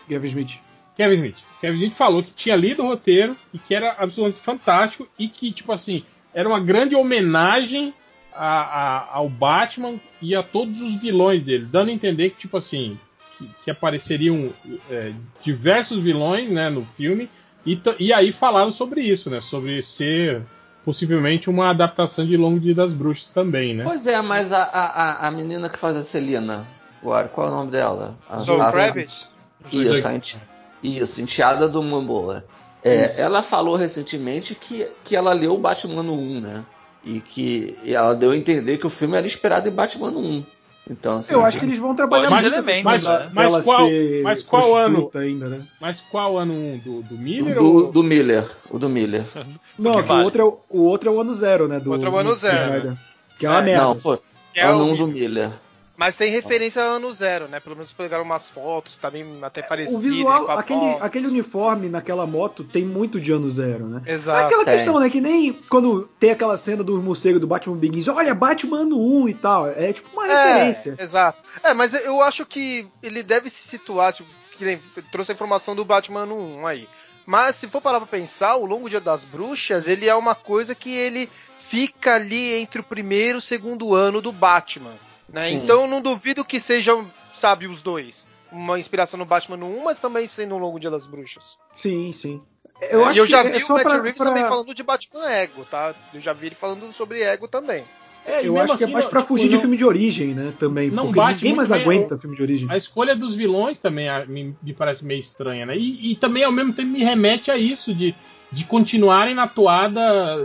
Gavin 0.09 0.29
Smith. 0.29 0.51
Kevin 0.97 1.15
Smith. 1.17 1.37
Kevin 1.61 1.77
Smith 1.79 1.93
falou 1.95 2.23
que 2.23 2.33
tinha 2.33 2.55
lido 2.57 2.83
o 2.83 2.87
roteiro 2.87 3.35
e 3.53 3.59
que 3.59 3.75
era 3.75 3.97
absolutamente 3.99 4.43
fantástico 4.43 5.09
e 5.19 5.29
que, 5.29 5.51
tipo 5.51 5.73
assim, 5.73 6.05
era 6.35 6.49
uma 6.49 6.61
grande 6.61 6.95
homenagem 6.95 7.93
a- 8.35 8.63
a- 8.63 9.09
ao 9.15 9.29
Batman 9.29 9.95
e 10.21 10.35
a 10.35 10.43
todos 10.43 10.81
os 10.83 10.95
vilões 10.97 11.43
dele, 11.43 11.65
dando 11.71 11.89
a 11.89 11.93
entender 11.93 12.31
que, 12.31 12.37
tipo 12.37 12.57
assim, 12.59 12.99
que, 13.39 13.49
que 13.65 13.71
apareceriam 13.71 14.51
é, 14.91 15.13
diversos 15.43 15.99
vilões 15.99 16.51
né, 16.51 16.69
no 16.71 16.85
filme 16.85 17.29
e, 17.65 17.81
e 17.99 18.13
aí 18.13 18.33
falaram 18.33 18.71
sobre 18.73 19.01
isso, 19.01 19.29
né? 19.29 19.41
Sobre 19.41 19.83
ser 19.83 20.43
possivelmente 20.85 21.51
uma 21.51 21.71
adaptação 21.71 22.25
de 22.25 22.37
Longo 22.37 22.61
Dia 22.61 22.75
das 22.75 22.93
Bruxas 22.93 23.31
também, 23.31 23.75
né? 23.75 23.83
Pois 23.83 24.07
é, 24.07 24.21
mas 24.23 24.53
a, 24.53 24.63
a, 24.63 25.27
a- 25.27 25.31
menina 25.33 25.69
que 25.69 25.77
faz 25.79 25.97
a 25.97 26.03
Celina, 26.05 26.65
agora, 27.03 27.27
qual 27.27 27.49
é 27.49 27.51
o 27.51 27.55
nome 27.55 27.73
dela? 27.73 28.17
A, 28.31 28.39
Zoe 28.39 28.61
a- 28.61 28.71
Kravitz? 28.71 29.29
Isso, 29.73 30.07
a 30.07 30.15
enti- 30.15 30.39
isso, 30.83 31.21
enteada 31.21 31.69
do 31.69 31.83
Momoa. 31.83 32.45
É, 32.85 33.21
ela 33.21 33.43
falou 33.43 33.75
recentemente 33.75 34.55
que, 34.55 34.87
que 35.03 35.17
ela 35.17 35.33
leu 35.33 35.55
o 35.55 35.59
Batman 35.59 36.05
no 36.05 36.15
1, 36.15 36.41
né? 36.41 36.65
E 37.05 37.19
que 37.21 37.77
e 37.83 37.93
ela 37.93 38.15
deu 38.15 38.31
a 38.31 38.37
entender 38.37 38.79
que 38.79 38.87
o 38.87 38.91
filme 38.91 39.17
era 39.17 39.27
inspirado 39.27 39.69
em 39.69 39.73
Batman 39.73 40.13
no 40.13 40.21
1. 40.21 40.45
Então, 40.89 41.19
assim, 41.19 41.35
Eu 41.35 41.45
acho 41.45 41.59
que 41.59 41.65
eles 41.65 41.79
vão 41.79 41.95
trabalhar 41.97 42.29
questão 42.29 42.59
elementos, 42.61 43.03
da- 43.05 43.19
né? 43.21 43.31
Mas 43.33 43.57
qual- 43.65 43.89
mas 44.23 44.43
qual 44.43 44.77
ano? 44.77 45.11
ainda, 45.15 45.49
né? 45.49 45.61
Mas 45.81 46.01
qual 46.01 46.39
ano 46.39 46.55
um? 46.55 46.79
Do, 46.79 47.03
do 47.03 47.19
Miller? 47.19 47.55
do, 47.57 47.65
ou... 47.87 47.93
do 47.93 48.03
Miller. 48.05 48.45
O 48.71 48.79
do 48.79 48.89
Miller. 48.89 49.25
Não, 49.79 50.01
vale. 50.03 50.21
o, 50.23 50.25
outro 50.25 50.41
é, 50.41 50.45
o- 50.45 50.59
o 50.71 50.83
outro 50.83 51.09
é 51.11 51.13
o 51.13 51.21
ano 51.21 51.35
zero, 51.35 51.67
né? 51.67 51.81
Do, 51.81 51.91
Outro 51.91 52.07
é 52.09 52.11
o 52.11 52.17
ano 52.17 52.35
zero, 52.37 52.85
né? 52.91 52.97
Que 53.39 53.47
é 53.47 53.51
uma 53.51 53.59
É, 53.59 53.63
merda. 53.63 53.85
Não, 53.85 53.99
foi. 53.99 54.19
Que 54.55 54.61
é 54.61 54.65
ano 54.65 54.85
o 54.85 54.93
1 54.93 54.97
do 54.97 55.07
Miller. 55.09 55.51
Mas 55.97 56.15
tem 56.15 56.31
referência 56.31 56.83
a 56.83 56.85
ano 56.85 57.13
zero, 57.13 57.49
né? 57.49 57.59
Pelo 57.59 57.75
menos 57.75 57.91
pegaram 57.91 58.23
umas 58.23 58.51
fotos, 58.51 58.97
tá 58.97 59.11
bem 59.11 59.39
até 59.43 59.63
parecido. 59.63 59.97
o 59.97 60.01
visual, 60.01 60.51
aquele, 60.51 60.97
aquele 61.01 61.27
uniforme 61.27 61.89
naquela 61.89 62.27
moto 62.27 62.63
tem 62.65 62.85
muito 62.85 63.19
de 63.19 63.33
ano 63.33 63.49
zero, 63.49 63.87
né? 63.89 64.03
É 64.05 64.13
Exato. 64.13 64.47
aquela 64.47 64.65
Tem. 64.65 64.75
questão, 64.77 65.01
né? 65.01 65.09
Que 65.09 65.21
nem 65.21 65.53
quando 65.53 66.09
tem 66.21 66.31
aquela 66.31 66.59
cena 66.59 66.85
do 66.85 67.01
morcego 67.01 67.41
do 67.41 67.47
Batman 67.47 67.77
Begins, 67.77 68.09
olha, 68.09 68.35
Batman 68.35 68.81
ano 68.81 68.99
1 68.99 69.29
e 69.31 69.35
tal. 69.35 69.69
É 69.69 69.93
tipo 69.93 70.09
uma 70.13 70.27
referência. 70.27 70.95
É, 70.99 71.03
exato. 71.03 71.43
É, 71.63 71.73
mas 71.73 71.95
eu 71.95 72.23
acho 72.23 72.45
que 72.45 72.87
ele 73.03 73.23
deve 73.23 73.49
se 73.49 73.67
situar, 73.67 74.13
tipo, 74.13 74.29
que 74.59 74.65
nem 74.65 74.79
trouxe 75.11 75.33
a 75.33 75.35
informação 75.35 75.75
do 75.75 75.85
Batman 75.85 76.21
ano 76.21 76.39
1 76.61 76.67
aí. 76.67 76.89
Mas 77.25 77.57
se 77.57 77.69
for 77.69 77.81
parar 77.81 77.99
pra 77.99 78.07
pensar, 78.07 78.57
o 78.57 78.67
Longo 78.67 78.89
Dia 78.89 79.01
das 79.01 79.25
Bruxas, 79.25 79.89
ele 79.89 80.09
é 80.09 80.15
uma 80.15 80.35
coisa 80.35 80.75
que 80.75 80.95
ele 80.95 81.29
fica 81.59 82.15
ali 82.15 82.55
entre 82.55 82.81
o 82.81 82.85
primeiro 82.85 83.39
e 83.39 83.41
o 83.41 83.43
segundo 83.43 83.95
ano 83.95 84.21
do 84.21 84.31
Batman. 84.31 84.93
Né? 85.33 85.53
Então 85.53 85.83
eu 85.83 85.89
não 85.89 86.01
duvido 86.01 86.45
que 86.45 86.61
sejam, 86.61 87.07
sabe, 87.33 87.67
os 87.67 87.83
dois. 87.83 88.27
Uma 88.53 88.79
inspiração 88.79 89.19
no 89.19 89.25
Batman 89.25 89.57
no 89.57 89.67
1, 89.67 89.85
mas 89.85 89.99
também 89.99 90.29
sendo 90.29 90.55
o 90.55 90.59
Longo 90.59 90.79
Dia 90.79 90.91
das 90.91 91.07
Bruxas. 91.07 91.57
Sim, 91.73 92.13
sim. 92.13 92.41
Eu 92.81 93.01
e 93.01 93.05
acho 93.05 93.19
eu 93.21 93.27
já 93.27 93.43
que 93.43 93.51
vi 93.51 93.63
é 93.63 93.65
o 93.65 93.69
Matt 93.71 93.83
pra- 93.83 93.93
Reeves 94.03 94.17
pra- 94.19 94.27
também 94.27 94.45
falando 94.45 94.75
de 94.75 94.83
Batman 94.83 95.31
Ego, 95.31 95.65
tá? 95.71 95.95
Eu 96.15 96.21
já 96.21 96.33
vi 96.33 96.47
ele 96.47 96.55
falando 96.55 96.93
sobre 96.93 97.23
Ego 97.23 97.49
também. 97.49 97.83
É, 98.25 98.47
Eu 98.47 98.59
acho 98.61 98.77
que 98.77 98.83
é 98.83 98.85
assim, 98.87 98.93
mais 98.93 99.05
não- 99.05 99.11
pra 99.11 99.21
tipo, 99.21 99.29
fugir 99.29 99.49
de 99.49 99.55
não- 99.55 99.61
filme 99.61 99.77
de 99.77 99.85
origem, 99.85 100.35
né? 100.35 100.53
Também. 100.59 100.91
Não 100.91 101.05
porque 101.05 101.17
bate 101.17 101.35
ninguém 101.45 101.55
mais 101.57 101.69
bem, 101.69 101.81
aguenta 101.81 102.19
filme 102.19 102.37
de 102.37 102.43
origem. 102.43 102.69
A 102.71 102.77
escolha 102.77 103.15
dos 103.15 103.35
vilões 103.37 103.81
também 103.81 104.09
ah, 104.09 104.25
me, 104.27 104.55
me 104.63 104.73
parece 104.75 105.05
meio 105.05 105.21
estranha, 105.21 105.65
né? 105.65 105.77
E, 105.77 106.13
e 106.13 106.17
também 106.17 106.43
ao 106.43 106.51
mesmo 106.53 106.73
tempo 106.73 106.89
me 106.91 107.05
remete 107.05 107.51
a 107.53 107.57
isso, 107.57 107.95
de, 107.95 108.15
de 108.51 108.65
continuarem 108.65 109.35
na 109.35 109.47
toada 109.47 110.37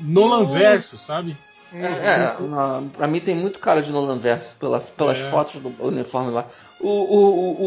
Nolan 0.00 0.46
verso, 0.46 0.98
sabe? 0.98 1.36
É, 1.74 2.36
na- 2.48 2.82
pra 2.96 3.06
mim 3.06 3.20
tem 3.20 3.34
muito 3.34 3.58
cara 3.58 3.82
de 3.82 3.90
Nolan 3.90 4.18
Verso 4.18 4.54
pela, 4.58 4.80
pelas 4.80 5.18
É. 5.18 5.30
fotos 5.30 5.60
do 5.60 5.72
uniforme 5.80 6.30
lá. 6.30 6.46
O, 6.80 6.88
o, 6.88 7.18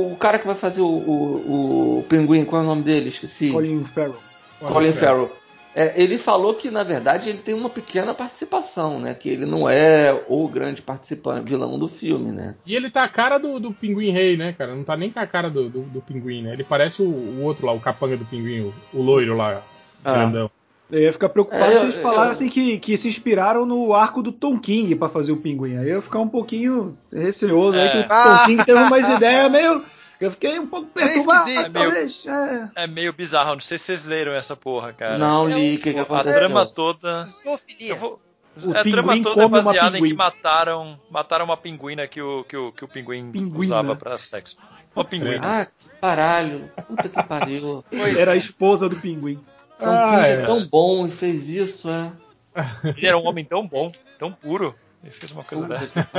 o, 0.09 0.13
o 0.13 0.15
cara 0.15 0.39
que 0.39 0.47
vai 0.47 0.55
fazer 0.55 0.81
o, 0.81 0.85
o, 0.87 1.99
o 1.99 2.05
pinguim, 2.07 2.45
qual 2.45 2.61
é 2.61 2.65
o 2.65 2.67
nome 2.67 2.81
dele? 2.83 3.09
Esqueci. 3.09 3.51
Colin 3.51 3.83
Farrell. 3.83 4.15
Colin 4.59 4.93
Farrell. 4.93 5.31
É, 5.75 5.93
ele 6.01 6.17
falou 6.17 6.55
que, 6.55 6.71
na 6.71 6.83
verdade, 6.83 7.29
ele 7.29 7.37
tem 7.37 7.53
uma 7.53 7.69
pequena 7.69 8.13
participação, 8.13 8.99
né? 8.99 9.13
Que 9.13 9.29
ele 9.29 9.45
não 9.45 9.69
é 9.69 10.19
o 10.27 10.47
grande 10.47 10.81
participante, 10.81 11.47
vilão 11.47 11.77
do 11.77 11.87
filme, 11.87 12.31
né? 12.31 12.55
E 12.65 12.75
ele 12.75 12.89
tá 12.89 13.03
a 13.03 13.07
cara 13.07 13.37
do, 13.37 13.59
do 13.59 13.71
Pinguim 13.71 14.09
Rei, 14.09 14.35
né, 14.35 14.53
cara? 14.57 14.75
Não 14.75 14.83
tá 14.83 14.97
nem 14.97 15.11
com 15.11 15.19
a 15.19 15.27
cara 15.27 15.49
do, 15.49 15.69
do, 15.69 15.81
do 15.83 16.01
Pinguim, 16.01 16.41
né? 16.41 16.53
Ele 16.53 16.63
parece 16.63 17.01
o, 17.01 17.05
o 17.05 17.43
outro 17.43 17.65
lá, 17.67 17.71
o 17.73 17.79
capanga 17.79 18.17
do 18.17 18.25
Pinguim, 18.25 18.61
o, 18.61 18.73
o 18.93 19.01
loiro 19.01 19.37
lá, 19.37 19.61
Ah. 20.03 20.13
grandão. 20.13 20.51
Eu 20.91 20.99
ia 21.01 21.13
ficar 21.13 21.29
preocupado 21.29 21.63
É, 21.65 21.69
se 21.71 21.75
eu- 21.75 21.83
eles 21.83 22.01
falassem 22.01 22.49
que, 22.49 22.79
que 22.79 22.97
se 22.97 23.07
inspiraram 23.07 23.65
no 23.65 23.93
arco 23.93 24.23
do 24.23 24.31
Tom 24.31 24.57
King 24.59 24.95
pra 24.95 25.07
fazer 25.09 25.31
o 25.31 25.37
pinguim. 25.37 25.77
Aí 25.77 25.89
eu 25.89 25.97
ia 25.97 26.01
ficar 26.01 26.19
um 26.19 26.27
pouquinho 26.27 26.97
receoso 27.13 27.77
aí, 27.77 27.87
É. 27.87 27.89
que 27.91 27.97
o 27.99 28.07
Tom 28.07 28.45
King 28.45 28.65
teve 28.65 28.79
umas 28.81 29.07
ideias 29.09 29.51
meio. 29.51 29.85
Eu 30.19 30.31
fiquei 30.31 30.59
um 30.59 30.67
pouco 30.67 30.87
perturbado, 30.93 31.49
esquisito. 31.49 31.71
talvez. 31.71 32.25
É. 32.25 32.69
É 32.83 32.87
meio 32.87 33.13
bizarro, 33.13 33.53
não 33.53 33.59
sei 33.59 33.77
se 33.77 33.85
vocês 33.85 34.05
leram 34.05 34.33
essa 34.33 34.55
porra, 34.55 34.91
cara. 34.91 35.17
não 35.17 35.47
é 35.47 35.53
li 35.53 35.71
um- 35.73 35.75
o 35.75 35.79
que, 35.79 35.93
que 35.93 35.99
A 35.99 36.01
aconteceu. 36.01 36.33
trama 36.39 36.65
toda. 36.65 37.25
Zoofilia. 37.27 37.89
Eu 37.91 37.95
vou- 37.95 38.19
O 38.65 38.71
a 38.71 38.83
trama 38.83 39.13
pinguim 39.13 39.21
toda 39.23 39.41
é 39.41 39.43
come 39.43 39.45
uma 39.57 39.61
baseada 39.63 39.97
em 39.99 40.03
que 40.03 40.13
mataram, 40.13 40.99
mataram 41.09 41.45
uma 41.45 41.55
pinguina 41.55 42.05
que 42.07 42.21
o, 42.21 42.43
que 42.43 42.57
o, 42.57 42.71
que 42.73 42.83
o 42.83 42.87
pinguim 42.87 43.31
Pinguina. 43.31 43.59
usava 43.59 43.95
pra 43.95 44.17
sexo. 44.17 44.57
Uma 44.93 45.05
pinguina. 45.05 45.39
Ah, 45.43 45.65
que 45.67 45.71
caralho. 46.01 46.69
Puta 46.87 47.07
que 47.07 47.23
pariu. 47.23 47.85
Era 48.17 48.31
a 48.31 48.35
é. 48.35 48.39
esposa 48.39 48.89
do 48.89 48.95
pinguim. 48.97 49.39
É 49.79 49.87
um 49.87 49.91
Ah, 49.91 50.27
é. 50.27 50.41
tão 50.45 50.65
bom 50.65 51.07
e 51.07 51.11
fez 51.11 51.47
isso, 51.49 51.89
é. 51.89 52.11
Ele 52.97 53.07
era 53.07 53.17
um 53.17 53.25
homem 53.25 53.45
tão 53.45 53.65
bom, 53.67 53.91
tão 54.17 54.31
puro. 54.31 54.75
Ele 55.03 55.13
fez 55.13 55.31
uma 55.31 55.43
coisa 55.43 55.65
dessa. 55.67 56.09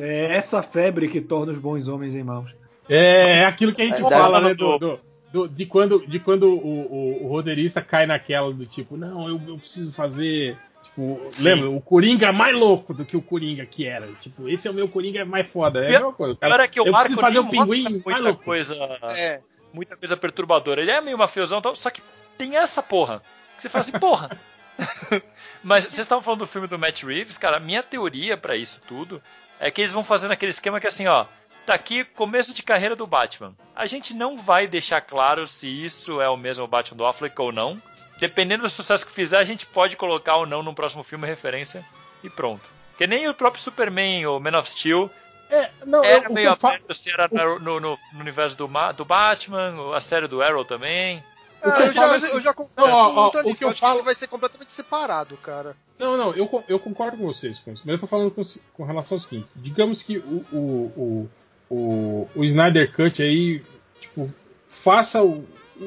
É, 0.00 0.08
é 0.32 0.32
essa 0.34 0.62
febre 0.62 1.08
que 1.08 1.20
torna 1.20 1.52
os 1.52 1.58
bons 1.58 1.86
homens 1.88 2.14
em 2.14 2.22
maus. 2.24 2.50
É, 2.88 3.38
é 3.38 3.44
aquilo 3.44 3.72
que 3.72 3.82
a 3.82 3.86
gente 3.86 4.04
É, 4.04 4.10
fala, 4.10 4.40
né? 4.40 4.54
Do, 4.54 4.78
do- 4.78 5.00
do- 5.32 5.48
de 5.48 5.66
quando, 5.66 6.04
de 6.06 6.18
quando 6.18 6.44
o, 6.52 6.58
o, 6.58 7.24
o 7.24 7.28
roteirista 7.28 7.80
cai 7.80 8.06
naquela 8.06 8.52
do 8.52 8.66
tipo, 8.66 8.96
não, 8.96 9.28
eu, 9.28 9.40
eu 9.46 9.58
preciso 9.58 9.92
fazer. 9.92 10.56
Tipo, 10.82 11.20
lembra? 11.40 11.70
O 11.70 11.80
Coringa 11.80 12.26
é 12.28 12.32
mais 12.32 12.54
louco 12.56 12.92
do 12.92 13.04
que 13.04 13.16
o 13.16 13.22
Coringa 13.22 13.64
que 13.64 13.86
era. 13.86 14.08
Tipo, 14.20 14.48
esse 14.48 14.68
é 14.68 14.70
o 14.70 14.74
meu 14.74 14.88
Coringa 14.88 15.24
mais 15.24 15.46
foda. 15.46 15.82
É 15.84 15.88
a 15.88 15.90
mesma 15.92 16.12
coisa. 16.12 16.36
Cara, 16.36 16.64
é 16.64 16.68
que 16.68 16.80
o 16.80 16.86
eu 16.86 16.92
Marco 16.92 17.06
preciso 17.14 17.20
fazer 17.20 17.38
o 17.38 17.48
pinguim 17.48 17.82
mais 17.84 18.02
muita 18.04 18.20
louco. 18.20 18.44
coisa, 18.44 18.74
É. 19.16 19.40
muita 19.72 19.96
coisa 19.96 20.16
perturbadora. 20.16 20.80
Ele 20.82 20.90
é 20.90 21.00
meio 21.00 21.16
mafiosão, 21.18 21.60
só 21.74 21.90
que 21.90 22.00
tem 22.36 22.56
essa 22.56 22.82
porra. 22.82 23.22
Que 23.56 23.62
você 23.62 23.68
fala 23.68 23.80
assim, 23.82 23.92
porra. 23.98 24.30
Mas 25.62 25.84
vocês 25.84 26.00
estavam 26.00 26.22
falando 26.22 26.40
do 26.40 26.46
filme 26.46 26.66
do 26.66 26.78
Matt 26.78 27.02
Reeves, 27.04 27.38
cara. 27.38 27.60
Minha 27.60 27.82
teoria 27.82 28.36
pra 28.36 28.56
isso 28.56 28.80
tudo 28.86 29.22
é 29.60 29.70
que 29.70 29.80
eles 29.80 29.92
vão 29.92 30.04
fazendo 30.04 30.32
aquele 30.32 30.50
esquema 30.50 30.80
que 30.80 30.86
assim, 30.86 31.06
ó. 31.06 31.26
tá 31.64 31.74
aqui 31.74 32.04
começo 32.04 32.52
de 32.52 32.62
carreira 32.62 32.96
do 32.96 33.06
Batman. 33.06 33.54
A 33.74 33.86
gente 33.86 34.12
não 34.12 34.36
vai 34.36 34.66
deixar 34.66 35.00
claro 35.00 35.46
se 35.46 35.68
isso 35.68 36.20
é 36.20 36.28
o 36.28 36.36
mesmo 36.36 36.66
Batman 36.66 36.96
do 36.98 37.06
Affleck 37.06 37.40
ou 37.40 37.52
não. 37.52 37.80
Dependendo 38.18 38.62
do 38.62 38.70
sucesso 38.70 39.06
que 39.06 39.12
fizer, 39.12 39.38
a 39.38 39.44
gente 39.44 39.66
pode 39.66 39.96
colocar 39.96 40.36
ou 40.36 40.46
não 40.46 40.62
no 40.62 40.74
próximo 40.74 41.02
filme 41.02 41.26
referência 41.26 41.84
e 42.22 42.30
pronto. 42.30 42.68
Que 42.96 43.06
nem 43.06 43.28
o 43.28 43.34
próprio 43.34 43.62
Superman 43.62 44.26
ou 44.26 44.38
Man 44.38 44.58
of 44.58 44.70
Steel. 44.70 45.10
É, 45.50 45.70
não, 45.84 46.02
era 46.04 46.26
eu, 46.26 46.32
meio 46.32 46.50
aberto 46.50 46.94
se 46.94 47.10
era 47.10 47.28
no, 47.30 47.58
no- 47.58 47.80
no 47.80 47.98
universo 48.20 48.56
do, 48.56 48.68
do 48.96 49.04
Batman, 49.04 49.94
a 49.94 50.00
série 50.00 50.26
do 50.28 50.42
Arrow 50.42 50.64
também. 50.64 51.22
O 51.68 51.72
que 51.72 51.82
eu 51.82 51.92
já, 51.92 52.02
falo 52.02 52.14
é 52.14 52.16
assim- 52.16 52.26
eu 52.36 52.40
já 52.40 52.54
concordo 52.54 52.90
Não, 52.90 52.96
ó, 52.98 53.10
com 53.14 53.20
ó, 53.20 53.24
outra 53.24 53.40
o 53.40 53.42
lista. 53.44 53.58
que 53.58 53.64
eu 53.64 53.68
acho 53.70 53.80
falo- 53.80 53.92
que 53.92 53.98
isso 53.98 54.04
vai 54.04 54.14
ser 54.14 54.26
completamente 54.28 54.74
separado, 54.74 55.36
cara. 55.38 55.76
Não, 55.98 56.16
não, 56.16 56.32
eu, 56.34 56.64
eu 56.68 56.78
concordo 56.78 57.16
com 57.16 57.26
vocês 57.26 57.58
com 57.58 57.72
isso. 57.72 57.82
Mas 57.86 57.94
eu 57.94 58.00
tô 58.00 58.06
falando 58.06 58.30
com, 58.30 58.42
com 58.74 58.84
relação 58.84 59.16
ao 59.16 59.20
seguinte: 59.20 59.46
digamos 59.56 60.02
que 60.02 60.18
o, 60.18 60.44
o, 60.52 61.28
o, 61.70 61.74
o, 61.74 62.28
o 62.34 62.44
Snyder 62.44 62.92
Cut 62.94 63.22
aí, 63.22 63.62
tipo, 64.00 64.32
faça 64.68 65.22
o- 65.22 65.44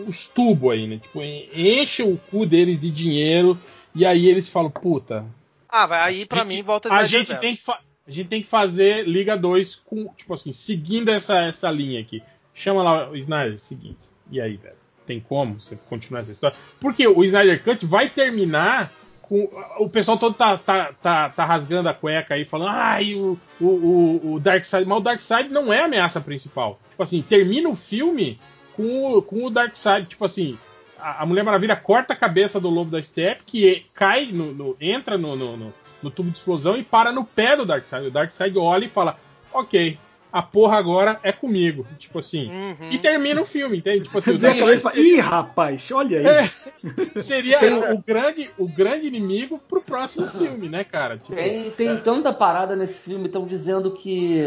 os 0.07 0.27
tubos 0.29 0.73
aí, 0.73 0.87
né? 0.87 0.97
Tipo, 0.97 1.21
en- 1.21 1.49
enche 1.53 2.03
o 2.03 2.17
cu 2.17 2.45
deles 2.45 2.81
de 2.81 2.89
dinheiro 2.91 3.57
e 3.95 4.05
aí 4.05 4.27
eles 4.27 4.47
falam, 4.49 4.69
puta. 4.71 5.25
Ah, 5.69 5.85
vai 5.85 5.99
aí 6.01 6.25
pra 6.25 6.39
gente- 6.39 6.47
mim 6.55 6.63
volta 6.63 6.91
a 6.93 7.03
gente 7.03 7.35
tem 7.35 7.55
que 7.55 7.61
a 7.69 8.11
gente 8.11 8.29
tem 8.29 8.41
que 8.41 8.47
fazer 8.47 9.05
Liga 9.05 9.35
2 9.35 9.75
com, 9.75 10.07
tipo 10.15 10.33
assim, 10.33 10.53
seguindo 10.53 11.09
essa, 11.09 11.39
essa 11.41 11.69
linha 11.69 11.99
aqui. 11.99 12.23
Chama 12.53 12.81
lá 12.81 13.09
o 13.09 13.15
Snyder, 13.17 13.59
seguinte. 13.61 13.99
E 14.31 14.39
aí, 14.39 14.55
velho? 14.55 14.75
Tem 15.07 15.19
como 15.19 15.59
você 15.59 15.75
continuar 15.89 16.19
essa 16.21 16.31
história? 16.31 16.55
Porque 16.79 17.07
o 17.07 17.23
Snyder 17.23 17.63
Cut 17.63 17.85
vai 17.85 18.09
terminar 18.09 18.91
com. 19.21 19.49
O 19.79 19.89
pessoal 19.89 20.17
todo 20.17 20.35
tá, 20.35 20.57
tá, 20.57 20.93
tá, 21.01 21.29
tá 21.29 21.45
rasgando 21.45 21.89
a 21.89 21.93
cueca 21.93 22.35
aí, 22.35 22.43
falando, 22.45 22.69
ai, 22.71 23.15
o, 23.15 23.39
o, 23.59 23.65
o, 23.65 24.33
o 24.33 24.39
Darkseid. 24.39 24.85
Mas 24.85 24.97
o 24.99 25.01
Darkseid 25.01 25.49
não 25.49 25.71
é 25.73 25.79
a 25.81 25.85
ameaça 25.85 26.21
principal. 26.21 26.79
Tipo 26.91 27.03
assim, 27.03 27.21
termina 27.21 27.69
o 27.69 27.75
filme 27.75 28.39
com 28.75 29.13
o, 29.13 29.21
com 29.21 29.45
o 29.45 29.49
Darkseid. 29.49 30.07
Tipo 30.07 30.25
assim, 30.25 30.57
a, 30.99 31.23
a 31.23 31.25
Mulher 31.25 31.43
Maravilha 31.43 31.75
corta 31.75 32.13
a 32.13 32.15
cabeça 32.17 32.59
do 32.59 32.69
Lobo 32.69 32.91
da 32.91 33.01
Steppe, 33.01 33.43
que 33.45 33.69
é- 33.73 33.81
cai, 33.93 34.25
no, 34.33 34.53
no- 34.53 34.77
entra 34.79 35.17
no, 35.17 35.35
no, 35.35 35.55
no- 35.57 35.73
no 36.03 36.11
tubo 36.11 36.29
de 36.29 36.37
explosão 36.37 36.77
e 36.77 36.83
para 36.83 37.11
no 37.11 37.23
pé 37.25 37.55
do 37.55 37.65
Darkseid. 37.65 38.07
O 38.07 38.11
Darkseid 38.11 38.57
olha 38.57 38.85
e 38.85 38.89
fala, 38.89 39.17
ok, 39.53 39.97
a 40.31 40.41
porra 40.41 40.77
agora 40.77 41.19
é 41.23 41.31
comigo. 41.31 41.85
Tipo 41.97 42.19
assim. 42.19 42.49
Uhum. 42.49 42.89
E 42.91 42.97
termina 42.97 43.41
o 43.41 43.45
filme, 43.45 43.77
entende? 43.77 44.01
Tipo 44.01 44.17
assim, 44.17 44.31
o 44.31 44.35
e 44.35 44.37
Darkseid 44.37 44.79
fala, 44.81 44.97
Ih, 44.97 45.19
rapaz, 45.19 45.89
olha 45.91 46.17
É. 46.17 46.43
isso. 46.43 46.71
seria 47.17 47.59
o, 47.73 47.95
o 47.95 48.03
grande, 48.05 48.49
o 48.57 48.67
grande 48.67 49.07
inimigo 49.07 49.59
pro 49.59 49.81
próximo 49.81 50.27
filme, 50.27 50.69
né, 50.69 50.83
cara? 50.83 51.17
Tipo, 51.17 51.35
Tem, 51.35 51.71
tem 51.71 51.89
é. 51.89 51.95
tanta 51.95 52.33
parada 52.33 52.75
nesse 52.75 52.99
filme, 52.99 53.25
estão 53.25 53.45
dizendo 53.45 53.91
que, 53.91 54.43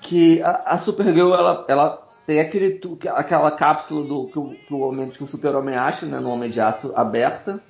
que 0.00 0.42
a, 0.42 0.62
a 0.66 0.78
Supergirl 0.78 1.34
ela, 1.34 1.64
ela 1.68 2.04
tem 2.26 2.40
aquele, 2.40 2.80
aquela 3.14 3.50
cápsula 3.50 4.06
do 4.06 4.26
que 4.28 4.38
o, 4.38 4.54
que 4.66 4.74
o, 4.74 4.78
homem, 4.80 5.10
que 5.10 5.22
o 5.22 5.26
super-homem 5.26 5.74
acha, 5.74 6.06
né, 6.06 6.18
no 6.18 6.30
Homem 6.30 6.50
de 6.50 6.60
Aço 6.60 6.92
aberta, 6.94 7.60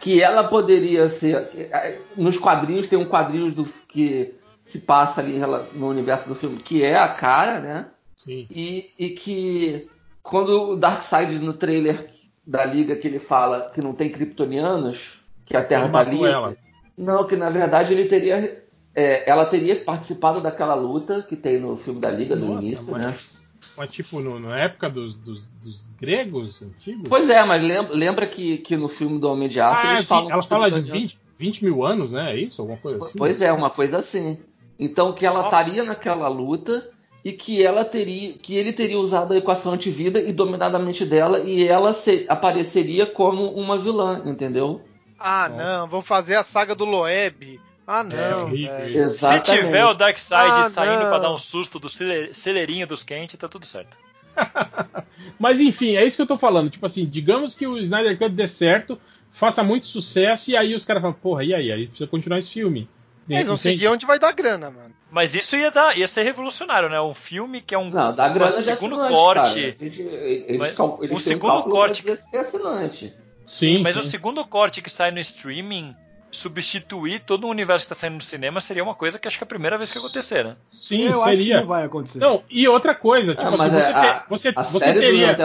que 0.00 0.22
ela 0.22 0.44
poderia 0.44 1.08
ser. 1.10 1.70
Nos 2.16 2.36
quadrinhos 2.38 2.88
tem 2.88 2.98
um 2.98 3.04
quadrinho 3.04 3.52
do, 3.52 3.66
que 3.86 4.34
se 4.70 4.78
passa 4.80 5.20
ali 5.20 5.38
no 5.74 5.88
universo 5.88 6.28
do 6.28 6.34
filme, 6.34 6.56
que 6.56 6.82
é 6.82 6.96
a 6.96 7.08
cara, 7.08 7.60
né? 7.60 7.86
Sim. 8.16 8.46
E, 8.50 8.90
e 8.98 9.10
que 9.10 9.88
quando 10.22 10.70
o 10.72 10.76
Darkseid 10.76 11.38
no 11.38 11.52
trailer 11.54 12.10
da 12.46 12.64
Liga 12.64 12.94
que 12.96 13.06
ele 13.08 13.18
fala 13.18 13.70
que 13.70 13.80
não 13.82 13.92
tem 13.92 14.10
kryptonianos, 14.10 15.18
que 15.44 15.56
a 15.56 15.64
Terra 15.64 15.88
tá 15.88 16.02
livre. 16.02 16.28
ela. 16.28 16.56
Não, 16.96 17.26
que 17.26 17.36
na 17.36 17.48
verdade 17.50 17.92
ele 17.94 18.06
teria. 18.08 18.62
é, 18.94 19.28
ela 19.28 19.46
teria 19.46 19.76
participado 19.76 20.40
daquela 20.40 20.74
luta 20.74 21.22
que 21.22 21.36
tem 21.36 21.58
no 21.58 21.76
filme 21.76 22.00
da 22.00 22.10
Liga 22.10 22.36
do 22.36 22.46
Nossa, 22.46 22.66
início, 22.66 22.86
mas- 22.90 23.02
né? 23.06 23.40
Mas 23.76 23.90
tipo, 23.90 24.20
no- 24.20 24.40
na 24.40 24.58
época 24.58 24.88
dos, 24.88 25.14
dos, 25.16 25.46
dos 25.62 25.86
gregos 26.00 26.62
antigos? 26.62 27.08
Pois 27.08 27.28
é, 27.28 27.44
mas 27.44 27.62
lembra, 27.62 27.94
lembra 27.94 28.26
que, 28.26 28.56
que 28.58 28.74
no 28.76 28.88
filme 28.88 29.18
do 29.18 29.30
Homem 29.30 29.48
de 29.50 29.60
Aço 29.60 29.86
ah, 29.86 29.92
eles 29.94 30.06
falam. 30.06 30.30
ela 30.30 30.42
fala 30.42 30.70
de 30.70 30.76
kryptonianos- 30.80 31.12
20, 31.12 31.20
20 31.38 31.64
mil 31.64 31.84
anos, 31.84 32.12
né? 32.12 32.32
É 32.32 32.36
isso? 32.38 32.60
Alguma 32.62 32.78
coisa 32.78 33.04
assim? 33.04 33.18
Pois 33.18 33.40
é, 33.42 33.52
uma 33.52 33.68
coisa 33.70 33.98
assim. 33.98 34.38
Então 34.80 35.12
que 35.12 35.26
ela 35.26 35.44
estaria 35.44 35.84
naquela 35.84 36.26
luta 36.28 36.88
e 37.22 37.32
que 37.32 37.62
ela 37.62 37.84
teria, 37.84 38.32
que 38.32 38.56
ele 38.56 38.72
teria 38.72 38.98
usado 38.98 39.34
a 39.34 39.36
equação 39.36 39.74
antivida 39.74 40.18
e 40.20 40.32
dominado 40.32 40.74
a 40.76 40.78
mente 40.80 41.04
dela 41.04 41.40
e 41.40 41.68
ela 41.68 41.92
se- 41.92 42.24
apareceria 42.28 43.04
como 43.04 43.52
uma 43.52 43.76
vilã, 43.76 44.22
entendeu? 44.24 44.80
Ah, 45.18 45.50
não, 45.50 45.86
vou 45.86 46.00
fazer 46.00 46.36
a 46.36 46.42
saga 46.42 46.74
do 46.74 46.86
Loeb. 46.86 47.60
Ah, 47.86 48.02
não. 48.02 48.44
horrível 48.44 48.74
velho. 48.76 49.06
isso. 49.10 49.18
Se 49.26 49.40
tiver 49.40 49.84
o 49.84 49.92
Darkseid 49.92 50.50
Ah, 50.50 50.70
saindo 50.70 51.02
não. 51.02 51.10
pra 51.10 51.18
dar 51.18 51.32
um 51.34 51.38
susto 51.38 51.78
do 51.78 51.88
cele- 51.90 52.32
celeirinho 52.32 52.86
dos 52.86 53.02
quentes, 53.02 53.36
tá 53.38 53.48
tudo 53.48 53.66
certo. 53.66 53.98
Mas 55.38 55.60
enfim, 55.60 55.96
é 55.96 56.04
isso 56.04 56.16
que 56.16 56.22
eu 56.22 56.26
tô 56.26 56.38
falando. 56.38 56.70
Tipo 56.70 56.86
assim, 56.86 57.04
digamos 57.04 57.54
que 57.54 57.66
o 57.66 57.76
Snyder 57.78 58.16
Cut 58.18 58.30
dê 58.30 58.48
certo, 58.48 58.98
faça 59.30 59.62
muito 59.62 59.86
sucesso, 59.86 60.50
e 60.50 60.56
aí 60.56 60.74
os 60.74 60.84
caras 60.84 61.02
falam, 61.02 61.16
porra, 61.20 61.44
e 61.44 61.52
aí? 61.52 61.70
Aí 61.72 61.86
precisa 61.86 62.08
continuar 62.08 62.38
esse 62.38 62.50
filme. 62.50 62.88
Eles 63.34 63.46
vão 63.46 63.54
Entende? 63.54 63.74
seguir 63.76 63.88
onde 63.88 64.06
vai 64.06 64.18
dar 64.18 64.32
grana, 64.32 64.70
mano. 64.70 64.94
Mas 65.10 65.34
isso 65.34 65.56
ia 65.56 65.70
dar, 65.70 65.96
ia 65.96 66.06
ser 66.08 66.22
revolucionário, 66.22 66.88
né? 66.88 67.00
Um 67.00 67.14
filme 67.14 67.60
que 67.60 67.74
é 67.74 67.78
um, 67.78 67.90
Não, 67.90 68.14
da 68.14 68.28
grana 68.28 68.54
um 68.54 68.58
de 68.58 68.64
segundo 68.64 68.94
assinante, 69.00 69.14
corte. 69.14 69.76
eles 69.80 69.98
eles 69.98 71.00
um 71.00 71.04
têm 71.06 71.18
segundo 71.18 71.62
corte- 71.64 72.02
se 72.16 72.36
é 72.36 72.40
assinante. 72.40 73.14
Sim, 73.46 73.78
Mas 73.82 73.96
o 73.96 74.02
sim. 74.02 74.10
segundo 74.10 74.44
corte 74.44 74.80
que 74.82 74.90
sai 74.90 75.10
no 75.10 75.18
streaming 75.20 75.94
substituir 76.30 77.20
todo 77.20 77.44
o 77.46 77.50
universo 77.50 77.86
que 77.86 77.92
está 77.92 78.00
saindo 78.02 78.14
no 78.14 78.22
cinema 78.22 78.60
seria 78.60 78.82
uma 78.84 78.94
coisa 78.94 79.18
que 79.18 79.26
acho 79.26 79.36
que 79.36 79.42
é 79.42 79.46
a 79.46 79.48
primeira 79.48 79.76
vez 79.76 79.90
que 79.90 79.98
acontecer, 79.98 80.44
né? 80.44 80.56
Sim, 80.70 81.06
eu 81.08 81.14
acho 81.14 81.24
que 81.24 81.30
seria. 81.30 81.60
não 81.60 81.66
vai 81.66 81.84
acontecer. 81.84 82.18
Não, 82.20 82.42
e 82.48 82.68
outra 82.68 82.94
coisa, 82.94 83.34
tipo 83.34 83.46
Ah, 83.46 83.54
assim, 83.54 83.70
você, 83.70 83.80
é, 83.80 83.92
a, 83.92 84.24
você, 84.28 84.52
a 84.54 84.62
você 84.62 84.94
teria. 84.94 85.36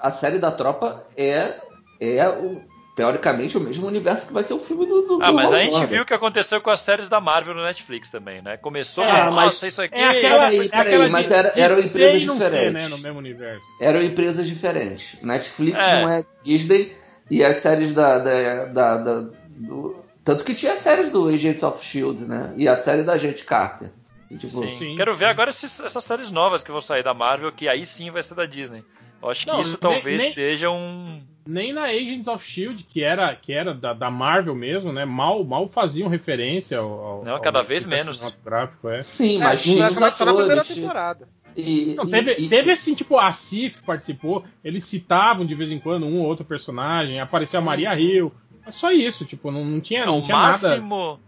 A 0.00 0.10
série 0.10 0.38
da 0.38 0.50
Tropa 0.50 1.06
é, 1.16 1.54
é 2.00 2.26
o, 2.28 2.62
teoricamente 3.00 3.56
o 3.56 3.60
mesmo 3.60 3.86
universo 3.86 4.26
que 4.26 4.32
vai 4.32 4.44
ser 4.44 4.52
o 4.54 4.58
filme 4.58 4.86
do, 4.86 5.02
do 5.02 5.22
Ah, 5.22 5.28
do 5.28 5.34
mas 5.34 5.52
a 5.52 5.60
gente 5.60 5.86
viu 5.86 6.02
o 6.02 6.04
que 6.06 6.12
aconteceu 6.12 6.60
com 6.60 6.70
as 6.70 6.80
séries 6.82 7.08
da 7.08 7.20
Marvel 7.20 7.54
no 7.54 7.62
Netflix 7.62 8.10
também, 8.10 8.42
né? 8.42 8.56
Começou, 8.58 9.02
É, 9.04 9.24
com, 9.24 9.30
mas 9.30 9.44
nossa, 9.46 9.66
isso 9.66 9.80
aqui. 9.82 9.94
É 9.94 10.08
aquela, 10.08 10.38
Peraí, 10.50 10.58
é 10.66 10.68
peraí, 10.68 10.86
aquela 10.88 11.08
mas 11.08 11.26
de, 11.26 11.32
era- 11.32 11.48
de 11.50 11.60
eram 11.60 11.78
empresas 11.78 12.24
não 12.24 12.38
ser, 12.38 12.44
diferentes. 12.44 12.72
né, 12.74 12.88
no 12.88 12.98
mesmo 12.98 13.18
universo. 13.18 13.64
Eram 13.80 14.02
empresas 14.02 14.46
diferentes. 14.46 15.16
Netflix 15.22 15.78
É. 15.78 16.02
não 16.02 16.08
é 16.10 16.24
Disney 16.44 16.96
e 17.30 17.42
as 17.44 17.56
séries 17.56 17.94
da, 17.94 18.18
da, 18.18 18.64
da- 18.66 18.96
da- 18.98 19.20
do, 19.48 19.96
tanto 20.24 20.44
que 20.44 20.54
tinha 20.54 20.72
as 20.74 20.80
séries 20.80 21.10
do 21.10 21.28
Agents 21.28 21.62
of 21.62 21.84
Shield, 21.84 22.24
né? 22.24 22.52
E 22.56 22.68
a 22.68 22.76
série 22.76 23.02
da 23.02 23.14
Agente 23.14 23.44
Carter. 23.44 23.90
Tipo, 24.28 24.48
Sim. 24.48 24.70
Sim. 24.76 24.96
Quero 24.96 25.14
ver 25.16 25.24
agora 25.24 25.50
esses- 25.50 25.80
essas 25.80 26.04
séries 26.04 26.30
novas 26.30 26.62
que 26.62 26.70
vão 26.70 26.80
sair 26.80 27.02
da 27.02 27.12
Marvel, 27.14 27.50
que 27.50 27.66
aí 27.68 27.84
sim 27.86 28.10
vai 28.10 28.22
ser 28.22 28.34
da 28.34 28.46
Disney. 28.46 28.84
Eu 29.22 29.28
acho 29.30 29.44
que 29.44 29.50
Não, 29.52 29.60
isso 29.60 29.70
nem- 29.70 29.78
talvez 29.78 30.22
nem- 30.22 30.32
seja 30.32 30.70
um. 30.70 31.20
Nem 31.46 31.72
na 31.72 31.84
Agents 31.84 32.28
of 32.28 32.44
Shield, 32.44 32.84
que 32.84 33.02
era, 33.02 33.34
que 33.34 33.52
era 33.52 33.74
da, 33.74 33.92
da 33.92 34.10
Marvel 34.10 34.54
mesmo, 34.54 34.92
né? 34.92 35.04
Mal, 35.04 35.42
mal 35.44 35.66
faziam 35.66 36.08
referência 36.08 36.78
ao. 36.78 36.90
ao 37.00 37.24
Não, 37.24 37.40
cada 37.40 37.60
ao 37.60 37.64
vez 37.64 37.84
menos. 37.84 38.18
cinematográfico, 38.18 38.88
é. 38.88 39.02
Sim, 39.02 39.36
É, 39.36 39.44
mas 39.44 39.62
tinha 39.62 39.88
os 39.88 39.94
praticamente 39.94 40.18
só 40.18 40.24
na 40.24 40.34
primeira 40.34 40.64
temporada. 40.64 41.28
E, 41.56 41.94
Não, 41.96 42.04
e- 42.04 42.10
teve, 42.10 42.34
e- 42.38 42.48
teve 42.48 42.70
assim, 42.70 42.94
tipo, 42.94 43.18
a 43.18 43.32
Cif 43.32 43.82
participou, 43.82 44.44
eles 44.62 44.84
citavam 44.84 45.44
de 45.44 45.54
vez 45.54 45.70
em 45.70 45.78
quando 45.80 46.06
um 46.06 46.20
ou 46.20 46.26
outro 46.26 46.44
personagem, 46.44 47.18
apareceu 47.20 47.58
a 47.58 47.62
Maria 47.62 47.98
Hill. 47.98 48.32
Mas 48.64 48.74
só 48.76 48.92
isso, 48.92 49.24
tipo, 49.24 49.50
não, 49.50 49.64
não 49.64 49.80
tinha, 49.80 50.06
não 50.06 50.20
o 50.20 50.22
tinha 50.22 50.36
nada. 50.36 50.68
máximo. 50.68 51.18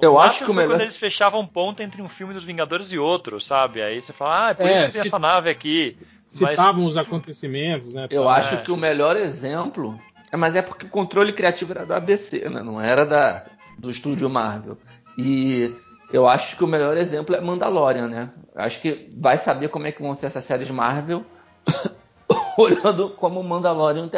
Eu 0.00 0.14
o 0.14 0.18
acho 0.20 0.44
que 0.44 0.50
o 0.50 0.54
melhor. 0.54 0.70
quando 0.74 0.82
eles 0.82 0.96
fechavam 0.96 1.44
ponta 1.46 1.82
entre 1.82 2.00
um 2.00 2.08
filme 2.08 2.32
dos 2.32 2.44
Vingadores 2.44 2.92
e 2.92 2.98
outro, 2.98 3.40
sabe? 3.40 3.82
Aí 3.82 4.00
você 4.00 4.12
fala, 4.12 4.46
ah, 4.46 4.50
é 4.50 4.54
por 4.54 4.66
É, 4.66 4.76
isso 4.76 4.86
que 4.86 4.92
tem 4.92 5.02
se- 5.02 5.08
essa 5.08 5.18
nave 5.18 5.50
aqui. 5.50 5.96
Mas 6.40 6.50
Citavam 6.50 6.84
os 6.84 6.96
acontecimentos, 6.96 7.92
né? 7.94 8.06
Eu 8.10 8.24
tal. 8.24 8.32
acho 8.32 8.62
que 8.62 8.70
o 8.70 8.76
melhor 8.76 9.16
exemplo. 9.16 9.98
É, 10.30 10.36
mas 10.36 10.54
é 10.54 10.60
porque 10.62 10.84
o 10.86 10.90
controle 10.90 11.32
criativo 11.32 11.72
era 11.72 11.86
da 11.86 11.96
ABC, 11.96 12.48
né? 12.50 12.62
Não 12.62 12.80
era 12.80 13.06
da, 13.06 13.46
do 13.78 13.90
estúdio 13.90 14.28
Marvel. 14.28 14.76
E 15.16 15.74
eu 16.12 16.28
acho 16.28 16.56
que 16.56 16.64
o 16.64 16.66
melhor 16.66 16.96
exemplo 16.96 17.34
é 17.34 17.40
Mandalorian, 17.40 18.08
né? 18.08 18.30
Acho 18.54 18.80
que 18.80 19.08
vai 19.16 19.38
saber 19.38 19.68
como 19.68 19.86
é 19.86 19.92
que 19.92 20.02
vão 20.02 20.14
ser 20.14 20.26
essas 20.26 20.44
séries 20.44 20.70
Marvel, 20.70 21.24
olhando 22.58 23.10
como 23.10 23.40
o 23.40 23.44
Mandalorian 23.44 24.10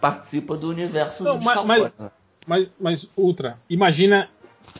participa 0.00 0.56
do 0.56 0.68
universo 0.68 1.22
Não, 1.22 1.38
do 1.38 1.44
mas- 1.44 1.54
Star 1.54 1.66
mas-? 1.66 1.92
Mas, 2.44 2.70
mas, 2.80 3.10
Ultra, 3.16 3.56
imagina 3.70 4.28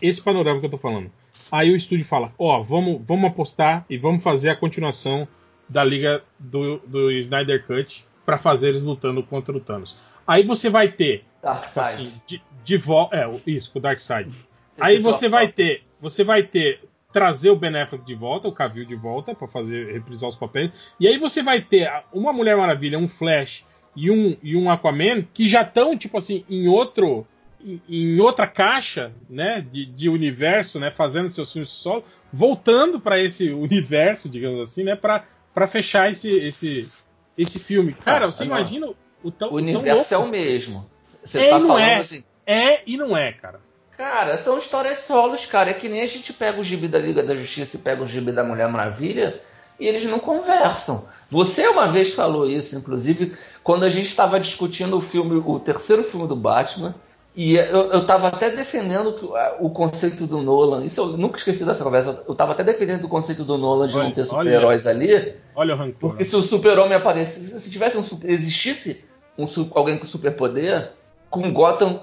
esse 0.01 0.21
panorama 0.21 0.59
que 0.59 0.67
eu 0.67 0.71
tô 0.71 0.79
falando. 0.79 1.11
Aí 1.51 1.71
o 1.71 1.77
estúdio 1.77 2.05
fala, 2.05 2.33
ó, 2.37 2.61
vamos, 2.61 3.01
vamos 3.07 3.27
apostar 3.31 3.85
e 3.89 3.97
vamos 3.97 4.23
fazer 4.23 4.51
a 4.51 4.57
continuação 4.57 5.29
da 5.69 5.83
liga 5.85 6.23
do, 6.39 6.79
do 6.87 7.11
Snyder 7.13 7.67
Cut 7.67 8.05
pra 8.25 8.39
fazer 8.39 8.69
eles 8.69 8.83
lutando 8.83 9.23
contra 9.23 9.57
o 9.57 9.61
Thanos. 9.61 9.97
Aí 10.27 10.45
você 10.45 10.71
vai 10.71 10.89
ter, 10.89 11.19
tipo 11.19 11.27
Darkseid. 11.43 11.87
assim, 11.87 12.13
de, 12.27 12.43
de 12.63 12.77
volta. 12.77 13.17
É, 13.17 13.41
isso, 13.47 13.73
com 13.73 13.79
o 13.79 13.83
Darkseid. 13.83 14.37
Aí 14.81 14.95
Esse 14.95 15.03
você 15.03 15.29
vai 15.29 15.49
ter. 15.49 15.85
Você 16.01 16.25
vai 16.25 16.43
ter. 16.43 16.81
Trazer 17.13 17.51
o 17.51 17.57
Ben 17.57 17.77
Affleck 17.77 18.07
de 18.07 18.15
volta, 18.15 18.49
o 18.49 18.53
Cavill 18.53 18.87
de 18.87 18.95
volta, 18.95 19.35
pra 19.35 19.47
fazer 19.47 19.93
reprisar 19.93 20.31
os 20.31 20.35
papéis. 20.35 20.71
E 20.99 21.07
aí 21.07 21.19
você 21.19 21.43
vai 21.43 21.61
ter 21.61 21.93
uma 22.11 22.33
Mulher 22.33 22.57
Maravilha, 22.57 22.99
um 22.99 23.07
Flash 23.07 23.67
e 23.95 24.11
um, 24.11 24.35
e 24.43 24.57
um 24.57 24.71
Aquaman 24.71 25.21
que 25.35 25.47
já 25.47 25.61
estão, 25.61 25.95
tipo 25.95 26.17
assim, 26.17 26.43
em 26.49 26.69
outro. 26.69 27.27
em, 27.63 27.83
em 27.87 28.19
outra 28.19 28.47
caixa, 28.47 29.13
né, 29.29 29.61
de, 29.61 29.85
de, 29.85 30.09
universo, 30.09 30.81
né, 30.81 30.91
fazendo 30.91 31.31
seus 31.31 31.53
filmes 31.53 31.69
solo, 31.69 32.03
voltando 32.33 32.99
para 32.99 33.19
esse 33.19 33.51
universo, 33.53 34.27
digamos 34.27 34.63
assim, 34.63 34.83
né, 34.83 34.97
para 34.97 35.23
fechar 35.67 36.11
esse, 36.11 36.31
esse 36.31 37.03
esse 37.37 37.59
filme. 37.59 37.93
Cara, 37.93 38.27
você 38.27 38.45
não. 38.45 38.57
imagina 38.57 38.89
o 39.23 39.31
tão 39.31 39.51
O 39.51 39.57
universo 39.57 40.09
tão 40.09 40.23
é 40.23 40.25
o 40.25 40.29
mesmo. 40.29 40.91
Você 41.25 41.39
é 41.39 41.51
tá 41.51 41.59
e 41.59 41.63
não 41.63 41.79
é. 41.79 41.97
Assim, 41.97 42.25
é 42.47 42.81
e 42.87 42.97
não 42.97 43.17
é, 43.17 43.33
cara. 43.33 43.61
Cara, 43.97 44.37
são 44.39 44.59
histórias 44.59 45.01
solos, 45.01 45.47
cara. 45.47 45.71
É 45.71 45.75
que 45.75 45.89
nem 45.89 46.03
a 46.03 46.07
gente 46.07 46.33
pega 46.33 46.61
o 46.61 46.65
gibi 46.65 46.89
da 46.89 46.99
Liga 46.99 47.23
da 47.23 47.37
Justiça 47.37 47.77
e 47.77 47.81
pega 47.81 48.03
o 48.03 48.07
gibi 48.07 48.33
da 48.33 48.43
Mulher 48.43 48.69
Maravilha 48.69 49.41
e 49.79 49.87
eles 49.87 50.05
não 50.05 50.19
conversam. 50.19 51.07
Você 51.31 51.67
uma 51.69 51.87
vez 51.87 52.13
falou 52.13 52.49
isso, 52.49 52.77
inclusive, 52.77 53.37
quando 53.63 53.85
a 53.85 53.89
gente 53.89 54.09
estava 54.09 54.41
discutindo 54.41 54.97
o 54.97 55.01
filme, 55.01 55.43
o 55.45 55.59
terceiro 55.61 56.05
filme 56.05 56.27
do 56.27 56.37
Batman, 56.37 56.95
e 57.35 57.57
eu, 57.57 58.01
estava 58.01 58.29
até 58.29 58.51
defendendo 58.51 59.15
que, 59.15 59.25
o 59.59 59.71
conceito 59.71 60.27
do 60.27 60.43
Nolan. 60.43 60.85
Isso 60.85 61.01
eu 61.01 61.07
nunca 61.17 61.39
esqueci 61.39 61.65
dessa 61.65 61.83
conversa. 61.83 62.23
Eu 62.27 62.33
estava 62.33 62.53
até 62.53 62.63
defendendo 62.63 63.05
o 63.05 63.09
conceito 63.09 63.43
do 63.43 63.57
Nolan 63.57 63.89
de 63.89 63.97
olha, 63.97 64.05
não 64.05 64.13
ter 64.13 64.27
super-heróis 64.27 64.87
ali. 64.87 65.35
Olha 65.55 65.75
o 65.75 65.79
rancor. 65.79 66.11
Porque 66.11 66.25
se 66.25 66.37
o 66.37 66.43
super-homem 66.43 66.95
aparecesse, 66.95 67.59
se 67.59 67.71
tivesse 67.71 67.97
um 67.97 68.05
existisse 68.25 69.05
um, 69.39 69.47
alguém 69.75 69.99
com 69.99 70.05
superpoder, 70.07 70.91
com 71.31 71.51
Gotham. 71.53 72.03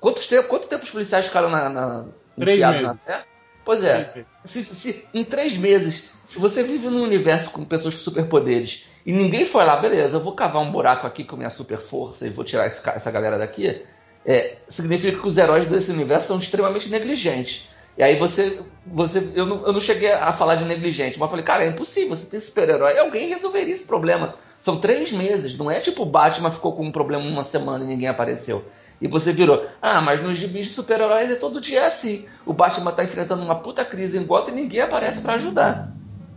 Quantos 0.00 0.26
tempo, 0.26 0.48
quanto 0.48 0.68
tempo 0.68 0.84
os 0.84 0.90
policiais 0.90 1.24
ficaram 1.24 1.48
na, 1.48 1.68
na, 1.70 2.04
três 2.38 2.60
meses. 2.60 2.82
na 2.82 2.94
Terra? 2.94 3.24
Pois 3.64 3.82
é. 3.82 4.24
Se, 4.44 4.62
se, 4.62 5.04
em 5.12 5.24
três 5.24 5.56
meses, 5.56 6.10
se 6.26 6.38
você 6.38 6.62
vive 6.62 6.88
num 6.88 7.02
universo 7.02 7.50
com 7.50 7.64
pessoas 7.64 7.94
com 7.94 8.00
superpoderes 8.02 8.84
e 9.04 9.12
ninguém 9.12 9.44
foi 9.44 9.64
lá, 9.64 9.76
beleza, 9.76 10.16
eu 10.16 10.22
vou 10.22 10.34
cavar 10.34 10.62
um 10.62 10.70
buraco 10.70 11.06
aqui 11.06 11.24
com 11.24 11.36
minha 11.36 11.50
super 11.50 11.78
força 11.78 12.26
e 12.26 12.30
vou 12.30 12.44
tirar 12.44 12.66
esse, 12.66 12.86
essa 12.88 13.10
galera 13.10 13.38
daqui 13.38 13.82
é, 14.28 14.58
significa 14.68 15.18
que 15.18 15.26
os 15.26 15.38
heróis 15.38 15.66
desse 15.66 15.90
universo 15.90 16.28
são 16.28 16.38
extremamente 16.38 16.90
negligentes. 16.90 17.66
E 17.96 18.02
aí 18.02 18.16
você. 18.16 18.60
você 18.86 19.26
eu, 19.34 19.46
não, 19.46 19.66
eu 19.66 19.72
não 19.72 19.80
cheguei 19.80 20.12
a 20.12 20.34
falar 20.34 20.56
de 20.56 20.66
negligente, 20.66 21.18
mas 21.18 21.30
falei, 21.30 21.44
cara, 21.44 21.64
é 21.64 21.68
impossível, 21.68 22.14
você 22.14 22.26
tem 22.26 22.38
super-herói. 22.38 22.98
Alguém 22.98 23.30
resolveria 23.30 23.74
esse 23.74 23.86
problema. 23.86 24.34
São 24.62 24.78
três 24.78 25.10
meses, 25.10 25.56
não 25.56 25.70
é 25.70 25.80
tipo 25.80 26.02
o 26.02 26.06
Batman 26.06 26.50
ficou 26.50 26.76
com 26.76 26.84
um 26.84 26.92
problema 26.92 27.24
uma 27.24 27.42
semana 27.42 27.82
e 27.84 27.88
ninguém 27.88 28.08
apareceu. 28.08 28.66
E 29.00 29.08
você 29.08 29.32
virou, 29.32 29.64
ah, 29.80 30.02
mas 30.02 30.22
nos 30.22 30.36
gibis 30.36 30.66
de 30.66 30.74
super-heróis 30.74 31.30
é 31.30 31.36
todo 31.36 31.58
dia 31.58 31.86
assim. 31.86 32.26
O 32.44 32.52
Batman 32.52 32.92
tá 32.92 33.04
enfrentando 33.04 33.42
uma 33.42 33.54
puta 33.54 33.82
crise 33.82 34.18
em 34.18 34.24
Gotham 34.24 34.50
e 34.50 34.56
ninguém 34.56 34.82
aparece 34.82 35.22
para 35.22 35.34
ajudar. 35.34 35.90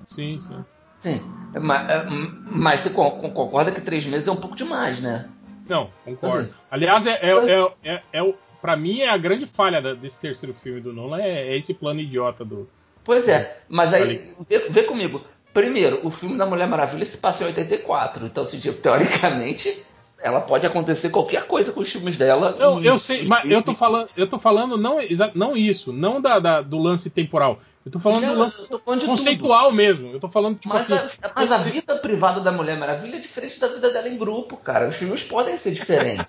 Sim, 0.06 0.40
sim. 0.40 0.64
Sim. 1.04 1.22
Mas, 1.60 1.90
é, 1.90 2.06
mas 2.46 2.80
você 2.80 2.90
concorda 2.92 3.72
que 3.72 3.82
três 3.82 4.06
meses 4.06 4.30
é 4.30 4.32
um 4.32 4.38
pouco 4.38 4.56
demais, 4.56 5.02
né? 5.02 5.28
Não, 5.72 5.90
concordo. 6.04 6.50
Assim, 6.50 6.54
Aliás, 6.70 7.08
é, 7.08 7.20
é, 7.22 7.32
é, 7.32 7.94
é, 7.94 8.02
é, 8.12 8.34
pra 8.62 8.76
mim 8.76 9.00
é 9.00 9.10
a 9.10 9.16
grande 9.16 9.48
falha 9.48 9.82
desse 9.96 10.20
terceiro 10.20 10.54
filme 10.54 10.82
do 10.82 10.92
Nolan, 10.92 11.22
é, 11.22 11.48
é 11.48 11.58
esse 11.58 11.74
plano 11.74 12.02
idiota 12.02 12.44
do. 12.44 12.70
Pois 13.06 13.26
é, 13.30 13.62
mas 13.70 13.94
aí, 13.94 14.36
vê, 14.50 14.60
vê, 14.60 14.84
comigo. 14.84 15.24
Primeiro, 15.54 16.06
o 16.06 16.12
filme 16.12 16.38
da 16.38 16.46
Mulher 16.46 16.68
Maravilha 16.68 17.06
se 17.06 17.18
passa 17.18 17.44
em 17.44 17.48
84, 17.48 18.26
então, 18.26 18.46
se, 18.46 18.60
tipo, 18.60 18.82
teoricamente, 18.82 19.82
ela 20.22 20.42
pode 20.42 20.66
acontecer 20.66 21.10
qualquer 21.10 21.46
coisa 21.48 21.72
com 21.72 21.82
os 21.82 21.90
filmes 21.90 22.18
dela. 22.18 22.56
Eu, 22.60 22.84
eu 22.84 23.00
sei, 23.00 23.26
mas 23.26 23.50
eu 23.50 23.62
tô 23.62 23.74
falando, 23.74 24.10
eu 24.16 24.28
tô 24.28 24.40
falando 24.40 24.78
não, 24.78 24.98
não 25.34 25.58
isso, 25.58 25.92
não 25.92 26.22
da, 26.22 26.40
da 26.40 26.62
do 26.62 26.78
lance 26.78 27.10
temporal. 27.10 27.60
Eu 27.84 27.92
tô 27.92 28.00
falando 28.00 28.28
do 28.28 28.36
lance 28.36 28.68
falando 28.86 29.06
conceitual 29.06 29.66
tudo. 29.66 29.76
mesmo. 29.76 30.12
Eu 30.12 30.20
tô 30.20 30.30
falando, 30.30 30.58
tipo 30.58 30.74
mas 30.74 30.92
assim. 30.92 31.18
A, 31.22 31.32
mas 31.36 31.52
a 31.52 31.58
vida 31.58 31.96
privada 31.98 32.40
da 32.40 32.52
Mulher 32.52 32.78
Maravilha 32.78 33.16
é 33.16 33.20
diferente 33.20 33.60
da 33.60 33.68
vida 33.68 33.92
dela 33.92 34.08
em 34.08 34.18
grupo, 34.18 34.56
cara. 34.58 34.88
Os 34.88 34.96
filmes 34.96 35.24
podem 35.24 35.58
ser 35.58 35.72
diferentes. 35.72 36.28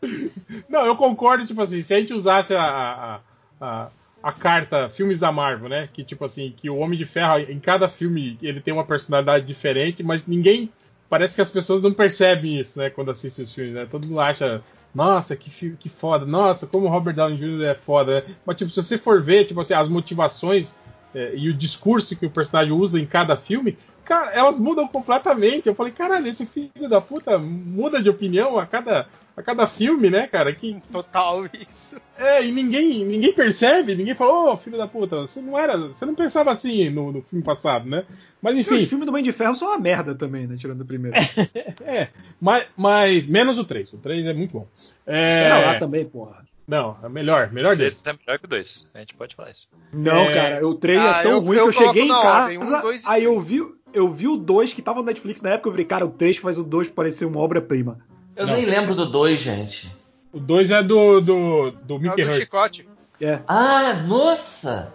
não, 0.68 0.84
eu 0.84 0.94
concordo, 0.94 1.46
tipo 1.46 1.62
assim, 1.62 1.82
se 1.82 1.94
a 1.94 1.98
gente 1.98 2.12
usasse 2.12 2.54
a, 2.54 2.62
a, 2.62 3.20
a, 3.60 3.88
a, 4.22 4.32
carta 4.32 4.90
filmes 4.90 5.18
da 5.18 5.32
Marvel, 5.32 5.70
né? 5.70 5.88
Que, 5.90 6.04
tipo 6.04 6.24
assim, 6.26 6.52
que 6.54 6.68
o 6.68 6.76
Homem 6.76 6.98
de 6.98 7.06
Ferro, 7.06 7.38
em 7.38 7.58
cada 7.58 7.88
filme, 7.88 8.38
ele 8.42 8.60
tem 8.60 8.74
uma 8.74 8.84
personalidade 8.84 9.46
diferente, 9.46 10.02
mas 10.02 10.26
ninguém. 10.26 10.70
Parece 11.08 11.34
que 11.34 11.40
as 11.40 11.50
pessoas 11.50 11.82
não 11.82 11.92
percebem 11.92 12.58
isso, 12.58 12.78
né? 12.78 12.90
Quando 12.90 13.10
assistem 13.10 13.44
os 13.44 13.52
filmes, 13.52 13.74
né? 13.74 13.86
Todo 13.90 14.06
mundo 14.06 14.20
acha 14.20 14.62
nossa, 14.94 15.36
que, 15.36 15.76
que 15.76 15.88
foda, 15.88 16.24
nossa, 16.24 16.66
como 16.66 16.86
o 16.86 16.88
Robert 16.88 17.14
Downey 17.14 17.38
Jr. 17.38 17.64
é 17.64 17.74
foda, 17.74 18.20
né? 18.20 18.34
Mas, 18.44 18.56
tipo, 18.56 18.70
se 18.70 18.82
você 18.82 18.98
for 18.98 19.22
ver, 19.22 19.44
tipo 19.44 19.60
assim, 19.60 19.74
as 19.74 19.88
motivações 19.88 20.74
é, 21.14 21.32
e 21.34 21.48
o 21.48 21.54
discurso 21.54 22.16
que 22.16 22.26
o 22.26 22.30
personagem 22.30 22.72
usa 22.72 22.98
em 22.98 23.06
cada 23.06 23.36
filme, 23.36 23.78
cara, 24.04 24.32
elas 24.32 24.58
mudam 24.58 24.88
completamente. 24.88 25.66
Eu 25.66 25.74
falei, 25.74 25.92
caralho, 25.92 26.26
esse 26.26 26.46
filho 26.46 26.88
da 26.88 27.00
puta 27.00 27.38
muda 27.38 28.02
de 28.02 28.08
opinião 28.08 28.58
a 28.58 28.66
cada, 28.66 29.06
a 29.38 29.42
cada 29.42 29.68
filme, 29.68 30.10
né, 30.10 30.26
cara? 30.26 30.52
Que... 30.52 30.82
Total 30.90 31.44
isso. 31.70 31.96
É, 32.18 32.44
e 32.44 32.50
ninguém, 32.50 33.04
ninguém 33.04 33.32
percebe, 33.32 33.94
ninguém 33.94 34.14
falou, 34.14 34.48
ô 34.48 34.52
oh, 34.52 34.56
filho 34.56 34.76
da 34.76 34.88
puta, 34.88 35.16
você 35.16 35.40
não 35.40 35.56
era. 35.56 35.76
Você 35.76 36.04
não 36.04 36.14
pensava 36.14 36.50
assim 36.50 36.90
no, 36.90 37.12
no 37.12 37.22
filme 37.22 37.44
passado, 37.44 37.88
né? 37.88 38.04
Mas 38.42 38.56
enfim. 38.56 38.82
Os 38.82 38.88
filmes 38.88 39.06
do 39.06 39.12
Mãe 39.12 39.22
de 39.22 39.32
Ferro 39.32 39.54
são 39.54 39.68
uma 39.68 39.78
merda 39.78 40.12
também, 40.14 40.46
né? 40.48 40.56
Tirando 40.58 40.80
o 40.80 40.84
primeiro. 40.84 41.16
é, 41.86 42.08
mas, 42.40 42.66
mas 42.76 43.26
menos 43.28 43.58
o 43.58 43.64
3. 43.64 43.92
O 43.92 43.98
3 43.98 44.26
é 44.26 44.34
muito 44.34 44.54
bom. 44.54 44.66
É... 45.06 45.48
Não, 45.48 45.62
lá 45.66 45.78
também, 45.78 46.04
porra. 46.04 46.44
Não, 46.66 46.98
é 47.02 47.08
melhor, 47.08 47.52
melhor 47.52 47.76
desse. 47.76 48.00
Esse 48.00 48.10
é 48.10 48.12
melhor 48.12 48.38
que 48.40 48.44
o 48.44 48.48
2. 48.48 48.90
A 48.92 48.98
gente 48.98 49.14
pode 49.14 49.36
falar 49.36 49.52
isso. 49.52 49.68
Não, 49.92 50.22
é... 50.22 50.34
cara, 50.34 50.66
o 50.66 50.74
3 50.74 50.98
ah, 50.98 51.04
é 51.04 51.22
tão 51.22 51.32
eu, 51.32 51.40
ruim 51.40 51.56
eu 51.56 51.70
que 51.70 51.78
eu 51.78 51.86
cheguei 51.86 52.04
em 52.04 52.08
casa, 52.08 52.42
ordem, 52.42 52.58
um, 52.58 52.80
dois, 52.80 53.06
aí 53.06 53.24
eu 53.24 53.40
vi, 53.40 53.64
eu 53.94 54.12
vi 54.12 54.26
o 54.26 54.36
2 54.36 54.74
que 54.74 54.82
tava 54.82 54.98
no 54.98 55.06
Netflix 55.06 55.40
na 55.40 55.50
época, 55.50 55.68
eu 55.68 55.72
falei, 55.72 55.86
cara, 55.86 56.04
o 56.04 56.10
3 56.10 56.36
faz 56.38 56.58
o 56.58 56.64
2 56.64 56.88
parecer 56.88 57.24
uma 57.24 57.38
obra-prima. 57.38 58.00
Eu 58.38 58.46
não. 58.46 58.54
nem 58.54 58.64
lembro 58.64 58.94
do 58.94 59.04
2, 59.04 59.40
gente. 59.40 59.90
O 60.32 60.38
2 60.38 60.70
é 60.70 60.82
do, 60.82 61.20
do, 61.20 61.70
do 61.72 61.98
Mickey 61.98 62.22
é 62.22 62.24
do 62.24 62.32
Chicote. 62.34 62.88
É. 63.20 63.40
Ah, 63.48 63.94
nossa! 63.94 64.94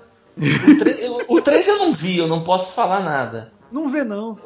O 1.27 1.41
3 1.41 1.67
eu 1.67 1.77
não 1.77 1.93
vi, 1.93 2.17
eu 2.17 2.27
não 2.27 2.43
posso 2.43 2.71
falar 2.71 3.01
nada. 3.01 3.51
Não 3.69 3.89
vê, 3.89 4.03
não. 4.03 4.39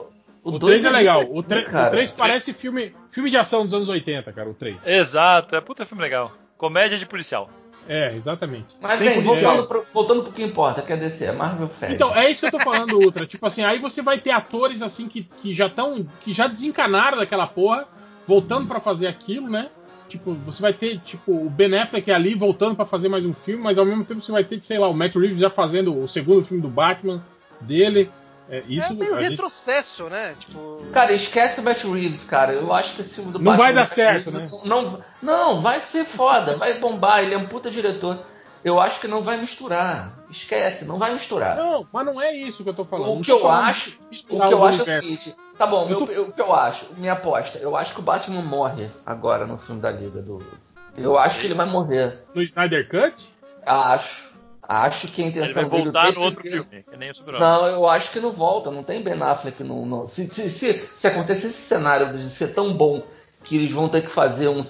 O 0.44 0.58
3 0.58 0.84
é, 0.84 0.88
é 0.88 0.92
legal. 0.92 1.24
O 1.30 1.44
3 1.44 2.12
parece 2.12 2.54
filme, 2.54 2.96
filme 3.10 3.30
de 3.30 3.38
ação 3.38 3.66
dos 3.66 3.74
anos 3.74 3.88
80, 3.88 4.34
cara, 4.34 4.50
o 4.50 4.54
3. 4.56 4.88
Exato, 4.88 5.56
é 5.56 5.62
puta 5.62 5.86
filme 5.86 6.02
legal. 6.02 6.32
Comédia 6.58 6.98
de 6.98 7.06
policial. 7.06 7.50
É, 7.88 8.08
exatamente. 8.08 8.76
Mas 8.82 9.00
bem, 9.00 9.22
voltando 9.22 9.68
pro, 9.68 9.86
voltando 9.94 10.24
pro 10.24 10.34
que 10.34 10.44
importa, 10.44 10.82
que 10.82 10.92
é 10.92 10.98
DC, 10.98 11.26
é 11.26 11.32
Marvel 11.32 11.70
Fest. 11.70 11.94
Então, 11.94 12.14
é 12.16 12.30
isso 12.30 12.42
que 12.42 12.48
eu 12.48 12.60
tô 12.60 12.60
falando, 12.60 13.00
Ultra. 13.00 13.26
tipo 13.26 13.46
assim, 13.46 13.64
aí 13.64 13.80
você 13.80 14.02
vai 14.02 14.18
ter 14.18 14.32
atores 14.32 14.82
assim 14.82 15.08
que, 15.08 15.24
que 15.24 15.54
já 15.54 15.68
estão. 15.68 16.06
que 16.22 16.34
já 16.34 16.48
desencanaram 16.48 17.18
daquela 17.18 17.48
porra, 17.48 17.88
voltando 18.28 18.68
para 18.68 18.80
fazer 18.80 19.08
aquilo, 19.08 19.50
né? 19.50 19.70
Tipo, 20.08 20.34
você 20.34 20.62
vai 20.62 20.74
ter, 20.74 21.00
tipo, 21.00 21.32
o 21.34 21.50
Ben 21.50 21.74
Affleck 21.78 22.10
ali 22.12 22.34
voltando 22.34 22.76
para 22.76 22.86
fazer 22.86 23.10
mais 23.10 23.26
um 23.26 23.34
filme, 23.34 23.62
mas 23.62 23.78
ao 23.78 23.86
mesmo 23.86 24.06
tempo 24.06 24.22
você 24.22 24.32
vai 24.32 24.44
ter, 24.44 24.62
sei 24.64 24.78
lá, 24.78 24.88
o 24.88 24.94
Matt 24.94 25.16
Reeves 25.16 25.40
já 25.40 25.50
fazendo 25.50 25.98
o 25.98 26.08
segundo 26.08 26.44
filme 26.44 26.62
do 26.62 26.70
Batman 26.70 27.24
dele. 27.60 28.10
É, 28.50 28.64
isso, 28.70 28.94
é 28.94 28.96
meio 28.96 29.16
retrocesso, 29.16 30.04
gente... 30.04 30.14
né? 30.14 30.36
Tipo... 30.40 30.82
Cara, 30.94 31.12
esquece 31.12 31.60
o 31.60 31.64
Matt 31.64 31.84
Reeves, 31.84 32.24
cara. 32.24 32.54
Eu 32.54 32.72
acho 32.72 32.96
que 32.96 33.02
esse 33.02 33.16
filme 33.16 33.34
do 33.34 33.40
Não 33.40 33.52
Batman, 33.52 33.64
vai 33.64 33.74
dar 33.74 33.86
certo, 33.86 34.30
Reeves, 34.30 34.52
né? 34.52 34.60
Não, 34.64 35.04
não, 35.22 35.62
vai 35.62 35.82
ser 35.82 36.06
foda, 36.06 36.56
vai 36.56 36.74
bombar, 36.76 37.24
ele 37.24 37.34
é 37.34 37.38
um 37.38 37.48
puta 37.48 37.70
diretor. 37.70 38.20
Eu 38.68 38.82
acho 38.82 39.00
que 39.00 39.08
não 39.08 39.24
vai 39.24 39.38
misturar. 39.38 40.20
Esquece, 40.30 40.84
não 40.84 41.00
vai 41.00 41.14
misturar. 41.14 41.56
Não, 41.56 41.88
mas 41.92 42.06
não 42.06 42.22
é 42.22 42.36
isso 42.36 42.64
que 42.64 42.70
eu 42.70 42.74
tô 42.74 42.84
falando. 42.84 43.18
O 43.18 43.22
que 43.22 43.32
eu 43.32 43.50
acho, 43.50 43.98
o 44.30 44.40
que 44.40 44.54
eu 44.54 44.66
acho 44.66 44.90
é 44.90 44.98
o 44.98 45.02
seguinte, 45.02 45.36
Tá 45.58 45.66
bom, 45.66 45.88
tô... 45.88 46.06
eu, 46.12 46.24
o 46.24 46.32
que 46.34 46.42
eu 46.42 46.54
acho, 46.54 46.86
minha 46.98 47.14
aposta, 47.14 47.58
eu 47.60 47.78
acho 47.78 47.94
que 47.94 48.02
o 48.02 48.04
Batman 48.04 48.42
morre 48.42 48.90
agora 49.06 49.48
no 49.48 49.58
filme 49.58 49.80
da 49.80 49.90
Liga 49.90 50.22
do. 50.22 50.46
Eu 50.98 51.18
acho 51.18 51.40
que 51.40 51.48
ele 51.48 51.54
vai 51.54 51.66
morrer. 51.66 52.20
No 52.36 52.42
Snyder 52.42 52.90
Cut? 52.90 53.34
Acho. 53.66 54.28
Acho 54.62 55.08
que 55.08 55.24
a 55.24 55.28
intenção 55.28 55.62
ele 55.62 55.70
vai 55.70 55.82
voltar 55.84 56.12
no 56.12 56.22
outro 56.22 56.44
filme, 56.44 56.84
que 56.84 56.98
nem 56.98 57.10
o 57.10 57.16
Super 57.16 57.40
Não, 57.40 57.68
eu 57.68 57.88
acho 57.88 58.12
que 58.12 58.20
não 58.20 58.34
volta, 58.34 58.70
não 58.70 58.84
tem 58.84 59.02
Ben 59.02 59.22
Affleck 59.22 59.64
no. 59.64 59.86
no... 59.86 60.08
Se, 60.10 60.28
se, 60.28 60.50
se, 60.50 60.74
se 60.74 61.08
acontecer 61.08 61.48
esse 61.48 61.62
cenário 61.62 62.18
de 62.18 62.30
ser 62.30 62.54
tão 62.54 62.74
bom 62.74 63.02
que 63.46 63.56
eles 63.56 63.72
vão 63.72 63.88
ter 63.88 64.02
que 64.02 64.10
fazer 64.10 64.50
um. 64.50 64.62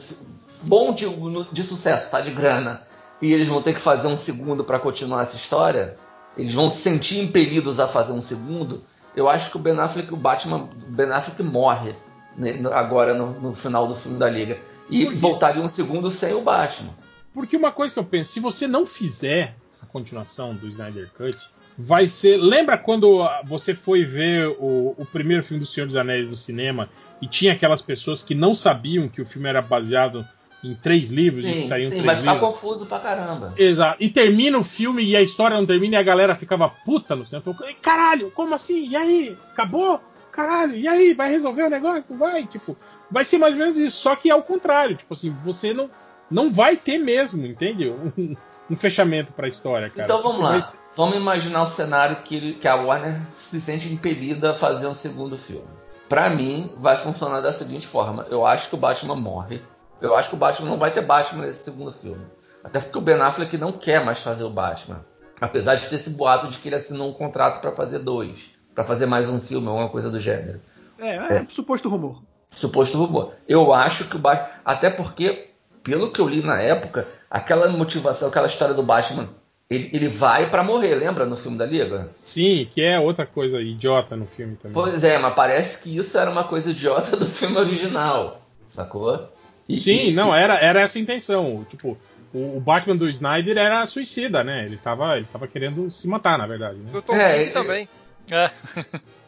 Bom 0.64 0.94
de, 0.94 1.06
de 1.52 1.64
sucesso, 1.64 2.12
tá? 2.12 2.22
De 2.22 2.30
grana. 2.30 2.87
E 3.22 3.34
eles 3.34 3.48
vão 3.48 3.62
ter 3.62 3.74
que 3.74 3.82
fazer 3.82 4.08
um 4.08 4.18
segundo 4.18 4.64
para 4.64 4.80
continuar 4.80 5.24
essa 5.24 5.36
história. 5.36 5.98
Eles 6.38 6.54
vão 6.54 6.70
se 6.70 6.82
sentir 6.82 7.20
impelidos 7.20 7.80
a 7.80 7.88
fazer 7.88 8.12
um 8.12 8.22
segundo 8.22 8.80
eu 9.18 9.28
acho 9.28 9.50
que 9.50 9.58
o 9.58 9.60
Ben 9.60 9.78
Affleck, 9.80 10.14
o 10.14 10.16
Batman, 10.16 10.70
o 10.88 10.92
Ben 10.92 11.10
Affleck 11.10 11.42
morre 11.42 11.92
né, 12.38 12.62
agora 12.72 13.16
no, 13.16 13.32
no, 13.42 13.56
final 13.56 13.88
do 13.88 13.96
filme 13.96 14.20
da 14.20 14.30
Liga. 14.30 14.60
E 14.92 15.06
voltaria 15.16 15.62
um 15.62 15.68
segundo 15.68 16.12
sem 16.12 16.34
o 16.34 16.42
Batman. 16.42 16.94
Porque 17.34 17.58
uma 17.58 17.72
coisa 17.72 17.96
que 17.96 18.00
eu 18.00 18.04
penso, 18.04 18.32
se 18.32 18.40
você 18.40 18.68
não 18.68 18.86
fizer 18.86 19.56
a 19.82 19.88
continuação 19.88 20.54
do 20.54 20.68
Snyder 20.68 21.10
Cut, 21.18 21.36
vai 21.76 22.08
ser. 22.08 22.38
Lembra 22.38 22.78
quando 22.78 23.28
você 23.44 23.74
foi 23.74 24.06
ver 24.06 24.50
o, 24.60 24.94
o 24.96 25.06
primeiro 25.12 25.44
filme 25.44 25.64
do 25.64 25.68
Senhor 25.68 25.88
dos 25.88 25.96
Anéis 25.96 26.30
no 26.30 26.36
cinema 26.36 26.88
e 27.20 27.28
tinha 27.28 27.54
aquelas 27.54 27.82
pessoas 27.82 28.22
que 28.22 28.36
não 28.36 28.54
sabiam 28.54 29.10
que 29.10 29.22
o 29.22 29.26
filme 29.26 29.50
era 29.50 29.64
baseado 29.64 30.24
em 30.64 30.74
três 30.74 31.12
livros 31.12 31.44
sim, 31.44 31.52
e 31.52 31.56
que 31.56 31.64
saíam 31.64 31.90
sim, 31.90 31.98
três 31.98 32.06
vai 32.06 32.18
ficar 32.18 32.34
livros. 32.34 32.52
confuso 32.52 32.86
pra 32.86 33.00
caramba. 33.00 33.54
Exato. 33.58 33.98
E 34.02 34.10
termina 34.10 34.58
o 34.58 34.64
filme 34.64 35.04
e 35.04 35.16
a 35.16 35.22
história 35.22 35.56
não 35.56 35.66
termina 35.66 35.96
e 35.96 36.00
a 36.00 36.04
galera 36.04 36.36
ficava 36.36 36.68
puta 36.68 37.16
no 37.16 37.26
cinema. 37.26 37.44
Falou, 37.44 37.76
caralho, 37.82 38.32
como 38.32 38.54
assim? 38.54 38.88
E 38.88 38.96
aí? 38.96 39.38
Acabou? 39.52 40.02
Caralho, 40.32 40.76
e 40.76 40.88
aí? 40.88 41.14
Vai 41.14 41.32
resolver 41.32 41.64
o 41.64 41.70
negócio? 41.70 42.06
Vai, 42.12 42.46
tipo, 42.46 42.78
vai 43.10 43.26
ser 43.26 43.38
mais 43.38 43.54
ou 43.54 43.60
menos 43.60 43.78
isso. 43.78 44.02
Só 44.02 44.16
que 44.16 44.30
é 44.30 44.36
o 44.36 44.44
contrário. 44.44 44.96
Tipo 44.96 45.14
assim, 45.14 45.36
você 45.44 45.74
não. 45.74 45.90
não 46.30 46.52
vai 46.52 46.76
ter 46.76 46.98
mesmo, 46.98 47.46
entende? 47.46 47.90
Um, 48.18 48.36
um 48.70 48.76
fechamento 48.76 49.32
para 49.32 49.46
a 49.46 49.50
história, 49.50 49.90
cara. 49.90 50.04
Então 50.04 50.22
vamos 50.22 50.44
lá. 50.44 50.60
Vamos 50.94 51.16
imaginar 51.16 51.64
o 51.64 51.68
cenário 51.68 52.18
que, 52.24 52.56
que 52.56 52.68
a 52.68 52.76
Warner 52.76 53.22
se 53.42 53.62
sente 53.62 53.88
impelida 53.88 54.52
a 54.52 54.54
fazer 54.54 54.88
um 54.88 54.96
segundo 54.96 55.38
filme. 55.38 55.64
Pra 56.10 56.30
mim, 56.30 56.72
vai 56.78 56.98
funcionar 56.98 57.40
da 57.40 57.54
seguinte 57.54 57.88
forma: 57.88 58.26
eu 58.30 58.46
acho 58.46 58.70
que 58.70 58.76
o 58.76 58.78
Batman 58.78 59.16
morre. 59.16 59.62
Eu 60.02 60.16
acho 60.16 60.30
que 60.30 60.36
o 60.36 60.40
Batman 60.40 60.70
não 60.70 60.78
vai 60.78 60.92
ter 60.92 61.02
Batman 61.02 61.46
nesse 61.46 61.64
segundo 61.64 61.92
filme. 61.94 62.26
Até 62.64 62.80
porque 62.80 62.98
o 62.98 63.02
Ben 63.02 63.20
Affleck 63.20 63.58
não 63.58 63.72
quer 63.72 64.04
mais 64.04 64.20
fazer 64.20 64.44
o 64.44 64.50
Batman. 64.50 65.06
Apesar 65.40 65.76
de 65.76 65.88
ter 65.88 65.96
esse 65.96 66.10
boato 66.10 66.48
de 66.48 66.58
que 66.58 66.68
ele 66.68 66.76
assinou 66.76 67.10
um 67.10 67.14
contrato 67.14 67.62
pra 67.62 67.72
fazer 67.72 68.00
dois, 68.00 68.38
Pra 68.78 68.84
fazer 68.84 69.08
mais 69.08 69.28
um 69.28 69.42
filme, 69.42 69.68
alguma 69.68 69.90
coisa 69.90 70.12
do 70.12 70.20
gênero. 70.20 70.62
É, 71.00 71.16
é, 71.16 71.46
suposto 71.50 71.90
rumor. 71.90 72.22
Suposto 72.52 72.96
rumor. 72.96 73.34
Eu 73.48 73.74
acho 73.74 74.08
que 74.08 74.16
o 74.16 74.20
Batman. 74.20 74.50
Até 74.64 74.92
porque, 74.92 75.48
pelo 75.84 76.12
que 76.12 76.22
eu 76.22 76.28
li 76.28 76.44
na 76.44 76.62
época, 76.62 77.08
aquela 77.28 77.68
motivação, 77.70 78.28
aquela 78.28 78.46
história 78.46 78.76
do 78.76 78.84
Batman, 78.84 79.30
ele, 79.68 79.90
ele 79.92 80.08
vai 80.08 80.48
pra 80.48 80.64
morrer, 80.64 80.94
lembra 80.94 81.26
no 81.26 81.36
filme 81.36 81.58
da 81.58 81.66
Liga? 81.66 82.12
Sim, 82.14 82.70
que 82.72 82.84
é 82.84 83.00
outra 83.00 83.26
coisa 83.26 83.60
idiota 83.60 84.16
no 84.16 84.28
filme 84.28 84.56
também. 84.56 84.74
Pois 84.74 85.04
é, 85.04 85.18
mas 85.18 85.34
parece 85.34 85.82
que 85.82 85.98
isso 85.98 86.16
era 86.16 86.30
uma 86.30 86.44
coisa 86.44 86.70
idiota 86.70 87.18
do 87.18 87.26
filme 87.26 87.58
original. 87.58 88.42
Sacou? 88.70 89.28
E- 89.68 89.80
Sim, 89.80 90.10
e- 90.10 90.14
não, 90.16 90.34
era, 90.36 90.56
era 90.56 90.82
essa 90.82 90.98
a 90.98 91.02
intenção. 91.02 91.66
Tipo, 91.70 91.98
o, 92.34 92.58
o 92.58 92.60
Batman 92.60 92.96
do 92.96 93.10
Snyder 93.10 93.58
era 93.58 93.86
suicida, 93.86 94.44
né? 94.44 94.66
Ele 94.66 94.78
tava, 94.78 95.18
ele 95.18 95.26
tava 95.32 95.48
querendo 95.48 95.90
se 95.92 96.08
matar, 96.08 96.38
na 96.38 96.48
verdade. 96.48 96.78
Né? 96.80 96.92
Do 96.92 97.02
Tom 97.02 97.16
É, 97.16 97.38
King 97.40 97.50
é- 97.50 97.54
também. 97.54 97.90
É, 98.32 98.52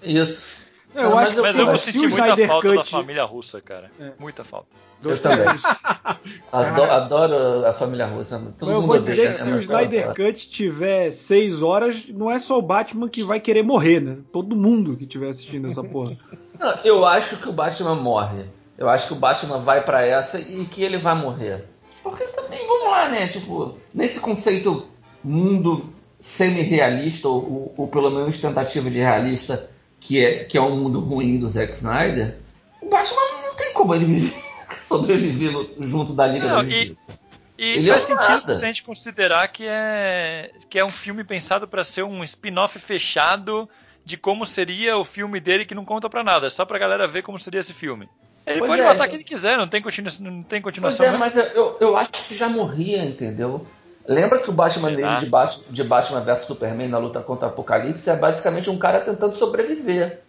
Isso. 0.04 0.60
É, 0.96 1.00
eu 1.02 1.10
Não, 1.12 1.18
acho 1.20 1.28
mas 1.28 1.36
que 1.36 1.42
mas 1.42 1.56
eu 1.56 1.62
eu 1.62 1.68
vou 1.68 1.78
sentir 1.78 2.08
muita 2.08 2.18
Snyder 2.30 2.48
falta 2.48 2.68
da 2.70 2.76
Cut- 2.78 2.90
família 2.92 3.24
russa, 3.24 3.62
cara. 3.62 3.92
É. 4.00 4.12
Muita 4.20 4.44
falta. 4.44 4.68
Eu 5.04 5.18
também. 5.18 5.46
Adoro, 6.52 6.92
adoro 6.92 7.66
a 7.66 7.74
família 7.74 8.06
russa. 8.08 8.54
Todo 8.58 8.72
eu 8.72 8.82
vou 8.82 9.00
dizer 9.00 9.32
que 9.32 9.38
se 9.38 9.50
o 9.50 9.54
eu 9.56 9.60
Snyder. 9.60 10.14
Cut 10.16 10.50
tiver 10.50 11.12
6 11.12 11.62
horas, 11.62 12.06
não 12.10 12.30
é 12.30 12.40
só 12.40 12.58
o 12.58 12.62
Batman 12.62 13.08
que 13.08 13.24
vai 13.24 13.40
querer 13.40 13.64
morrer, 13.64 14.02
né? 14.02 14.18
Todo 14.34 14.56
mundo 14.56 14.98
que 14.98 15.04
estiver 15.04 15.30
assistindo 15.30 15.68
essa 15.68 15.84
porra. 15.84 16.18
Não, 16.60 16.72
eu 16.84 17.06
acho 17.06 17.38
que 17.38 17.48
o 17.48 17.54
Batman 17.54 17.96
morre. 17.96 18.46
Eu 18.80 18.90
acho 18.90 19.08
que 19.08 19.14
o 19.14 19.18
Batman 19.18 19.60
vai 19.60 19.84
pra 19.84 20.06
essa 20.06 20.40
e 20.40 20.66
que 20.66 20.82
ele 20.82 20.98
vai 20.98 21.14
morrer. 21.14 21.66
Porque 22.02 22.24
também, 22.24 22.66
vamos 22.66 22.90
lá, 22.90 23.10
né? 23.10 23.28
Tipo, 23.28 23.78
nesse 23.94 24.20
conceito 24.22 24.88
mundo 25.22 25.94
semi-realista, 26.22 27.28
ou, 27.28 27.74
ou- 27.78 27.88
pelo 27.90 28.10
menos 28.10 28.38
tentativa 28.38 28.90
de 28.90 29.00
realista, 29.00 29.70
que 30.00 30.24
é, 30.24 30.46
que 30.46 30.58
é 30.58 30.62
o 30.62 30.70
mundo 30.72 31.00
ruim 31.02 31.38
do 31.38 31.50
Zack 31.50 31.74
Snyder, 31.74 32.38
o 32.82 32.88
Batman 32.90 33.20
não 33.44 33.56
tem 33.56 33.74
como 33.74 33.94
ele 33.94 34.06
viver- 34.06 34.34
sobreviver 34.88 35.52
junto 35.82 36.14
da 36.14 36.26
Liga 36.26 36.48
Não, 36.48 36.64
da 36.64 36.70
Justiça. 36.70 37.20
E 37.58 37.72
Ele 37.80 37.90
faz 37.90 38.04
é 38.04 38.06
sentido 38.06 38.30
nada. 38.48 38.54
se 38.54 38.64
a 38.64 38.68
gente 38.70 38.84
considerar 38.84 39.48
que 39.50 39.66
é, 39.68 40.52
que 40.70 40.80
é 40.80 40.86
um 40.86 40.90
filme 40.90 41.26
pensado 41.26 41.68
para 41.68 41.84
ser 41.84 42.04
um 42.04 42.24
spin-off 42.24 42.80
fechado 42.80 43.70
de 44.06 44.16
como 44.16 44.46
seria 44.46 44.98
o 44.98 45.04
filme 45.04 45.42
dele 45.42 45.66
que 45.66 45.76
não 45.76 45.84
conta 45.84 46.10
pra 46.10 46.24
nada, 46.24 46.48
é 46.48 46.50
só 46.50 46.64
pra 46.64 46.80
galera 46.80 47.06
ver 47.06 47.22
como 47.24 47.38
seria 47.38 47.60
esse 47.60 47.74
filme. 47.74 48.08
Ele 48.46 48.60
Pois 48.60 48.70
pode 48.72 48.82
é, 48.82 48.86
matar 48.86 49.08
quem 49.08 49.16
ele 49.16 49.24
quiser, 49.24 49.58
não 49.58 49.68
tem, 49.68 49.82
continu 49.82 50.10
não 50.22 50.44
tem 50.44 50.62
Pois 50.62 50.74
continuação. 50.76 51.06
é, 51.06 51.12
né? 51.12 51.18
mas 51.18 51.36
eu, 51.36 51.78
eu, 51.80 51.96
acho 51.98 52.10
que 52.28 52.36
já 52.36 52.50
morria, 52.50 53.04
entendeu? 53.04 53.66
Lembra 54.08 54.40
que 54.40 54.50
o 54.50 54.54
Batman 54.54 54.92
dele 54.94 55.20
de, 55.20 55.26
Bat- 55.28 55.62
de 55.70 55.84
Batman 55.84 56.22
vs 56.22 56.46
Superman 56.48 56.88
na 56.90 56.98
luta 56.98 57.20
contra 57.22 57.48
o 57.48 57.52
Apocalipse 57.52 58.10
é 58.10 58.16
basicamente 58.16 58.70
um 58.70 58.78
cara 58.80 59.02
tentando 59.02 59.36
sobreviver. 59.36 60.22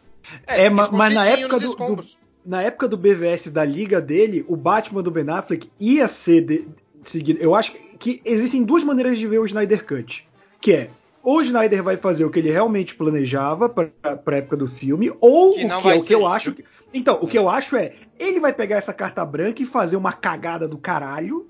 É, 0.47 0.69
ma- 0.69 0.91
mas 0.93 1.15
na 1.15 1.27
época 1.27 1.59
do-. 1.59 2.05
Na 2.45 2.63
época 2.63 2.89
do 2.89 2.97
BVS 2.97 3.49
da 3.51 3.65
liga 3.65 4.01
dele, 4.01 4.45
o 4.49 4.57
Batman 4.57 5.03
do 5.03 5.11
Ben 5.11 5.29
Affleck 5.31 5.71
ia 5.79 6.07
ser 6.09 6.43
de- 6.45 6.69
seguido. 7.03 7.39
Eu 7.41 7.55
acho 7.55 7.73
que 7.99 8.21
existem 8.25 8.63
duas 8.65 8.83
maneiras 8.85 9.19
de 9.19 9.27
ver 9.27 9.39
o 9.39 9.45
Snyder 9.47 9.87
Cut. 9.87 10.27
Que 10.61 10.73
é, 10.73 10.91
ou 11.23 11.39
o 11.39 11.43
Snyder 11.43 11.83
vai 11.83 11.97
fazer 11.97 12.25
o 12.25 12.31
que 12.31 12.39
ele 12.39 12.51
realmente 12.51 12.95
planejava 12.95 13.69
pra, 13.69 13.87
pra 14.17 14.37
época 14.39 14.57
do 14.57 14.67
filme, 14.67 15.11
ou 15.21 15.55
Que 15.55 15.65
o 15.67 15.81
que 15.81 15.89
é 15.89 15.95
o 15.95 16.03
que 16.03 16.15
eu 16.15 16.27
acho. 16.27 16.53
que- 16.53 16.65
então, 16.93 17.19
o 17.21 17.27
que 17.27 17.39
eu 17.39 17.49
acho 17.49 17.77
é, 17.77 17.93
ele 18.19 18.41
vai 18.41 18.53
pegar 18.53 18.77
essa 18.77 18.93
carta 18.93 19.25
branca 19.25 19.63
e 19.63 19.67
fazer 19.67 19.97
uma 19.97 20.13
cagada 20.13 20.67
do 20.69 20.77
caralho 20.79 21.49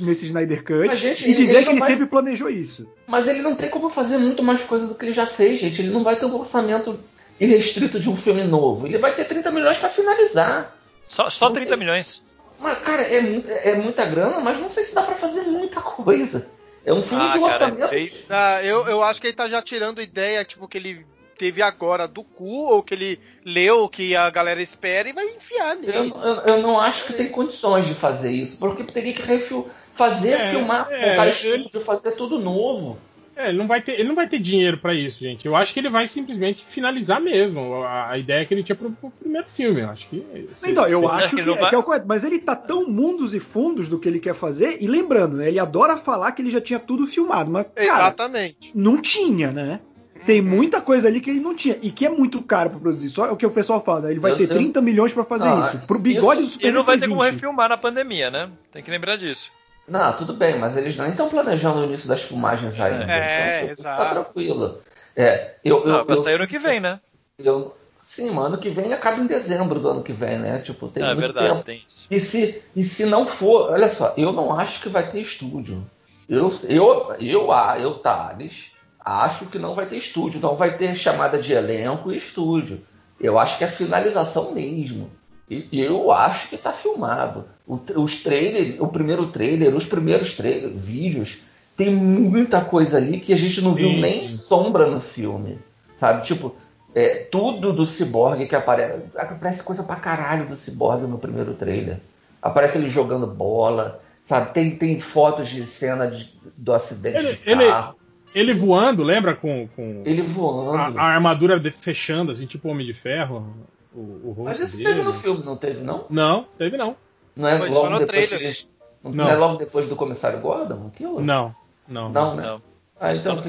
nesse 0.00 0.26
Snyder 0.26 0.64
Cut 0.64 0.86
Mas, 0.86 0.98
gente, 0.98 1.28
e 1.28 1.34
dizer 1.34 1.56
ele 1.56 1.64
que 1.64 1.70
ele 1.72 1.80
vai- 1.80 1.90
sempre 1.90 2.06
planejou 2.06 2.48
isso. 2.48 2.88
Mas 3.06 3.28
ele 3.28 3.42
não 3.42 3.54
tem 3.54 3.68
como 3.68 3.90
fazer 3.90 4.16
muito 4.18 4.42
mais 4.42 4.62
coisa 4.62 4.86
do 4.86 4.94
que 4.94 5.04
ele 5.04 5.12
já 5.12 5.26
fez, 5.26 5.60
gente. 5.60 5.82
Ele 5.82 5.90
não 5.90 6.02
vai 6.02 6.16
ter 6.16 6.24
um 6.24 6.34
orçamento 6.34 6.98
irrestrito 7.38 8.00
de 8.00 8.08
um 8.08 8.16
filme 8.16 8.42
novo. 8.44 8.86
Ele 8.86 8.96
vai 8.98 9.12
ter 9.12 9.24
30 9.26 9.50
milhões 9.50 9.76
pra 9.76 9.90
finalizar. 9.90 10.74
Só, 11.08 11.28
só 11.28 11.46
Não 11.46 11.52
30 11.54 11.70
tem- 11.70 11.78
milhões. 11.78 12.42
Mas, 12.58 12.78
cara, 12.78 13.02
é, 13.02 13.70
é 13.70 13.74
muita 13.74 14.06
grana, 14.06 14.40
mas 14.40 14.58
não 14.58 14.70
sei 14.70 14.84
se 14.84 14.94
dá 14.94 15.02
pra 15.02 15.16
fazer 15.16 15.42
muita 15.42 15.80
coisa. 15.82 16.46
É 16.84 16.94
um 16.94 17.02
filme 17.02 17.24
Ah, 17.24 17.32
de 17.32 17.38
cara, 17.40 17.52
orçamento. 17.52 17.88
fez- 17.90 18.20
Ah, 18.30 18.62
eu, 18.62 18.86
eu 18.86 19.02
acho 19.02 19.20
que 19.20 19.26
ele 19.26 19.36
tá 19.36 19.46
já 19.48 19.60
tirando 19.60 20.00
ideia, 20.00 20.42
tipo, 20.44 20.66
que 20.66 20.78
ele 20.78 21.04
teve 21.36 21.62
agora 21.62 22.06
do 22.08 22.22
cu, 22.24 22.44
ou 22.66 22.82
que 22.82 22.94
ele 22.94 23.20
leu, 23.44 23.88
que 23.88 24.14
a 24.16 24.28
galera 24.30 24.60
espera 24.62 25.08
e 25.08 25.12
vai 25.12 25.24
enfiar 25.26 25.76
Eu, 25.76 25.82
nele. 25.82 26.12
eu- 26.16 26.34
eu 26.54 26.62
não 26.62 26.80
acho 26.80 27.06
que 27.06 27.12
tem 27.12 27.28
condições 27.28 27.86
de 27.86 27.94
fazer 27.94 28.32
isso, 28.32 28.58
porque 28.58 28.82
teria 28.84 29.12
que 29.12 29.22
refil- 29.22 29.68
fazer, 29.94 30.32
É, 30.32 30.50
filmar, 30.50 30.88
é, 30.90 31.10
montar 31.10 31.26
ele- 31.28 31.56
estúdio, 31.62 31.80
fazer 31.80 32.12
tudo 32.12 32.38
novo. 32.38 32.98
É, 33.38 33.48
ele 33.50 33.58
não 33.58 33.66
vai 33.66 33.82
ter, 33.82 33.92
ele 34.00 34.08
não 34.08 34.14
vai 34.14 34.26
ter 34.26 34.38
dinheiro 34.38 34.78
pra 34.78 34.94
isso, 34.94 35.20
gente. 35.22 35.44
Eu 35.44 35.54
acho 35.54 35.70
que 35.74 35.78
ele 35.78 35.90
vai 35.90 36.08
simplesmente 36.08 36.64
finalizar 36.64 37.20
mesmo 37.20 37.82
a, 37.82 38.12
a 38.12 38.16
ideia 38.18 38.46
que 38.46 38.54
ele 38.54 38.62
tinha 38.62 38.74
pro, 38.74 38.90
pro 38.90 39.10
primeiro 39.10 39.46
filme. 39.46 39.82
Eu 39.82 39.90
acho 39.90 40.08
que. 40.08 40.24
se- 40.54 40.70
Então, 40.70 40.86
eu 40.86 41.00
se- 41.00 41.06
acho 41.06 41.36
que, 41.36 41.42
não 41.42 41.54
é, 41.54 41.58
vai- 41.58 41.68
que 41.68 41.74
é 41.74 41.78
o 41.78 41.82
correto, 41.82 42.06
mas 42.08 42.24
ele 42.24 42.38
tá 42.38 42.56
tão 42.56 42.88
mundos 42.88 43.34
e 43.34 43.38
fundos 43.40 43.90
do 43.90 43.98
que 43.98 44.08
ele 44.08 44.20
quer 44.20 44.34
fazer, 44.34 44.78
e 44.82 44.86
lembrando, 44.86 45.36
né? 45.36 45.48
Ele 45.48 45.58
adora 45.58 45.98
falar 45.98 46.32
que 46.32 46.40
ele 46.40 46.48
já 46.48 46.62
tinha 46.62 46.78
tudo 46.78 47.06
filmado, 47.06 47.50
mas, 47.50 47.66
cara, 47.74 47.84
Exatamente. 48.06 48.70
não 48.74 49.02
tinha, 49.02 49.50
né? 49.52 49.80
Tem 50.26 50.40
Uhum. 50.40 50.46
muita 50.48 50.80
coisa 50.80 51.06
ali 51.08 51.20
que 51.20 51.30
ele 51.30 51.40
não 51.40 51.54
tinha, 51.54 51.78
e 51.80 51.90
que 51.90 52.04
é 52.04 52.08
muito 52.10 52.42
caro 52.42 52.70
pra 52.70 52.78
produzir. 52.80 53.08
Só 53.08 53.26
é 53.26 53.30
o 53.30 53.36
que 53.36 53.46
o 53.46 53.50
pessoal 53.50 53.82
fala? 53.82 54.10
Ele 54.10 54.18
vai 54.20 54.32
Eu- 54.32 54.36
ter 54.36 54.44
eu- 54.44 54.48
30 54.56 54.80
milhões 54.82 55.12
pra 55.12 55.24
fazer 55.24 55.48
Ah, 55.48 55.70
isso. 55.74 55.86
Pro 55.86 55.98
bigode 55.98 56.40
isso- 56.40 56.48
do 56.48 56.52
Superman 56.54 56.70
E 56.70 56.74
não 56.74 56.84
vai 56.84 56.98
ter 56.98 57.08
como 57.08 57.22
20. 57.22 57.32
refilmar 57.34 57.68
na 57.68 57.76
pandemia, 57.76 58.30
né? 58.30 58.50
Tem 58.72 58.82
que 58.82 58.90
lembrar 58.90 59.16
disso. 59.16 59.50
Não, 59.88 60.12
tudo 60.14 60.34
bem, 60.34 60.58
mas 60.58 60.76
eles 60.76 60.96
nem 60.96 61.10
estão 61.10 61.28
planejando 61.28 61.80
o 61.80 61.84
início 61.84 62.08
das 62.08 62.20
filmagens 62.22 62.78
ainda. 62.80 63.04
É, 63.04 63.58
então, 63.62 63.72
isso 63.72 63.80
exato. 63.82 64.02
Tá 64.02 64.10
tranquilo. 64.10 64.80
É, 65.14 65.54
eu, 65.64 65.78
eu, 65.78 65.86
Não, 65.86 66.04
vai 66.04 66.16
eu- 66.16 66.20
sair 66.20 66.34
ano 66.34 66.46
que 66.48 66.58
vem, 66.58 66.80
né? 66.80 66.98
eu- 67.38 67.72
sim, 68.02 68.30
mano, 68.30 68.46
ano 68.54 68.58
que 68.58 68.68
vem 68.68 68.92
acaba 68.92 69.20
em 69.22 69.26
dezembro 69.26 69.78
do 69.78 69.88
ano 69.88 70.02
que 70.02 70.12
vem, 70.12 70.38
né? 70.38 70.58
Tipo, 70.58 70.88
tem 70.88 71.04
é 71.04 71.06
muito 71.06 71.20
verdade, 71.20 71.48
tempo. 71.48 71.62
tem 71.62 71.82
isso. 71.86 72.08
E 72.10 72.18
se, 72.18 72.62
e 72.74 72.82
se 72.82 73.06
não 73.06 73.24
for, 73.26 73.70
olha 73.70 73.88
só, 73.88 74.12
eu 74.16 74.32
não 74.32 74.58
acho 74.58 74.82
que 74.82 74.88
vai 74.88 75.08
ter 75.08 75.20
estúdio. 75.20 75.88
Eu, 76.28 76.52
eu, 76.68 77.14
eu, 77.20 77.52
ah, 77.52 77.76
eu 77.78 77.94
Thales, 77.94 78.72
acho 79.06 79.46
que 79.46 79.58
não 79.58 79.74
vai 79.74 79.86
ter 79.86 79.96
estúdio, 79.96 80.40
não 80.40 80.56
vai 80.56 80.76
ter 80.76 80.96
chamada 80.96 81.38
de 81.38 81.52
elenco 81.52 82.10
e 82.12 82.16
estúdio. 82.18 82.80
Eu 83.20 83.38
acho 83.38 83.56
que 83.56 83.64
é 83.64 83.68
finalização 83.68 84.52
mesmo. 84.52 85.08
E 85.48 85.68
eu 85.80 86.10
acho 86.10 86.48
que 86.48 86.56
tá 86.58 86.72
filmado. 86.72 87.44
O 87.66 87.78
os 88.02 88.22
trailers, 88.22 88.80
o 88.80 88.88
primeiro 88.88 89.28
trailer, 89.28 89.74
os 89.76 89.84
primeiros 89.86 90.34
trailers, 90.34 90.74
vídeos, 90.74 91.38
tem 91.76 91.88
muita 91.94 92.60
coisa 92.60 92.96
ali 92.96 93.20
que 93.20 93.32
a 93.32 93.36
gente 93.36 93.60
não 93.62 93.72
viu 93.74 93.90
Sim, 93.90 94.00
nem 94.00 94.28
sombra 94.28 94.86
no 94.90 95.00
filme. 95.00 95.58
Sabe? 96.00 96.26
Tipo, 96.26 96.56
é, 96.94 97.28
tudo 97.30 97.72
do 97.72 97.86
Cyborg 97.86 98.44
que 98.46 98.56
aparece. 98.56 99.02
Aparece 99.16 99.62
coisa 99.62 99.84
pra 99.84 99.96
caralho 99.96 100.46
do 100.46 100.56
Cyborg 100.56 101.02
no 101.06 101.16
primeiro 101.18 101.54
trailer. 101.54 101.98
Aparece 102.42 102.76
ele 102.78 102.90
jogando 102.90 103.26
bola, 103.26 104.00
sabe? 104.24 104.52
Tem, 104.52 104.74
tem 104.76 104.98
fotos 105.00 105.48
de 105.48 105.64
cena 105.66 106.06
de- 106.08 106.28
do 106.58 106.74
acidente 106.74 107.18
Ele- 107.18 107.32
de 107.34 107.68
carro. 107.68 107.94
Ele 107.94 108.05
voando, 108.54 109.02
lembra? 109.02 109.34
Com, 109.34 109.68
com 109.74 110.02
Ele 110.04 110.22
a, 110.22 110.24
voando. 110.24 110.98
a 110.98 111.02
armadura 111.02 111.58
de- 111.58 111.70
fechando, 111.70 112.32
assim, 112.32 112.46
tipo 112.46 112.68
Homem 112.68 112.86
de 112.86 112.92
Ferro. 112.94 113.46
O, 113.94 114.00
o 114.00 114.28
rosto 114.32 114.42
Mas 114.44 114.60
isso 114.60 114.76
dele. 114.76 114.88
teve 114.90 115.02
no 115.02 115.14
filme, 115.14 115.42
não 115.44 115.56
teve, 115.56 115.80
não? 115.82 116.04
Não, 116.10 116.46
teve 116.58 116.76
não. 116.76 116.94
Não 117.34 117.48
é 117.48 117.58
Foi 117.58 117.68
logo 117.70 117.90
no 117.90 117.98
depois 117.98 118.08
trailer. 118.28 118.38
que 118.38 118.44
eles- 118.44 118.68
Não, 119.02 119.12
Não. 119.12 119.28
é 119.30 119.36
logo 119.36 119.56
depois 119.56 119.88
do 119.88 119.96
comissário 119.96 120.40
Gordon? 120.40 120.88
Aquilo? 120.88 121.20
Não, 121.20 121.54
não. 121.88 122.10
Não, 122.10 122.34
né? 122.34 122.42
Não. 122.42 122.62
Ah, 123.00 123.12
então, 123.14 123.40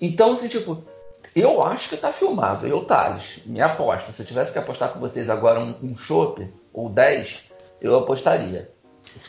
então, 0.00 0.32
assim, 0.34 0.48
tipo, 0.48 0.84
eu 1.34 1.62
acho 1.62 1.88
que 1.88 1.96
tá 1.96 2.12
filmado. 2.12 2.66
Eu, 2.66 2.84
Thales, 2.84 3.40
me 3.46 3.60
aposto. 3.60 4.12
Se 4.12 4.22
eu 4.22 4.26
tivesse 4.26 4.52
que 4.52 4.58
apostar 4.58 4.90
com 4.90 5.00
vocês 5.00 5.30
agora 5.30 5.58
um, 5.60 5.74
um 5.82 5.96
chopp, 5.96 6.46
ou 6.72 6.88
10, 6.88 7.44
eu 7.80 7.96
apostaria. 7.98 8.70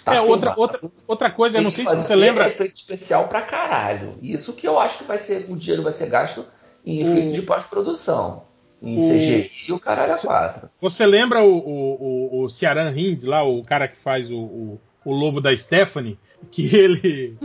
Tá 0.05 0.15
é, 0.15 0.21
outra, 0.21 0.53
outra, 0.57 0.79
outra 1.07 1.29
coisa, 1.31 1.57
eu 1.57 1.61
não 1.63 1.71
sei 1.71 1.85
se 1.87 1.95
você 1.95 2.15
lembra. 2.15 2.47
efeito 2.47 2.75
especial 2.75 3.27
pra 3.27 3.41
caralho. 3.41 4.13
Isso 4.21 4.53
que 4.53 4.67
eu 4.67 4.79
acho 4.79 4.99
que 4.99 5.03
vai 5.05 5.17
ser, 5.17 5.45
o 5.49 5.55
dinheiro 5.55 5.83
vai 5.83 5.93
ser 5.93 6.07
gasto 6.09 6.45
em 6.85 7.03
O- 7.03 7.07
efeito 7.11 7.33
de 7.33 7.41
pós-produção. 7.41 8.43
Em 8.81 8.99
O- 8.99 9.01
CGI 9.09 9.51
e 9.69 9.71
o 9.71 9.79
caralho 9.79 10.13
a 10.13 10.17
quatro. 10.17 10.69
Você 10.81 11.05
lembra 11.05 11.41
o, 11.41 11.57
o, 11.57 12.39
o, 12.39 12.43
o 12.43 12.49
Ciaran 12.49 12.91
Hinds 12.91 13.23
lá, 13.23 13.41
o 13.43 13.63
cara 13.63 13.87
que 13.87 13.95
faz 13.97 14.29
o, 14.29 14.37
o, 14.37 14.81
o 15.05 15.13
lobo 15.13 15.39
da 15.39 15.55
Stephanie? 15.55 16.19
Que 16.51 16.75
ele. 16.75 17.37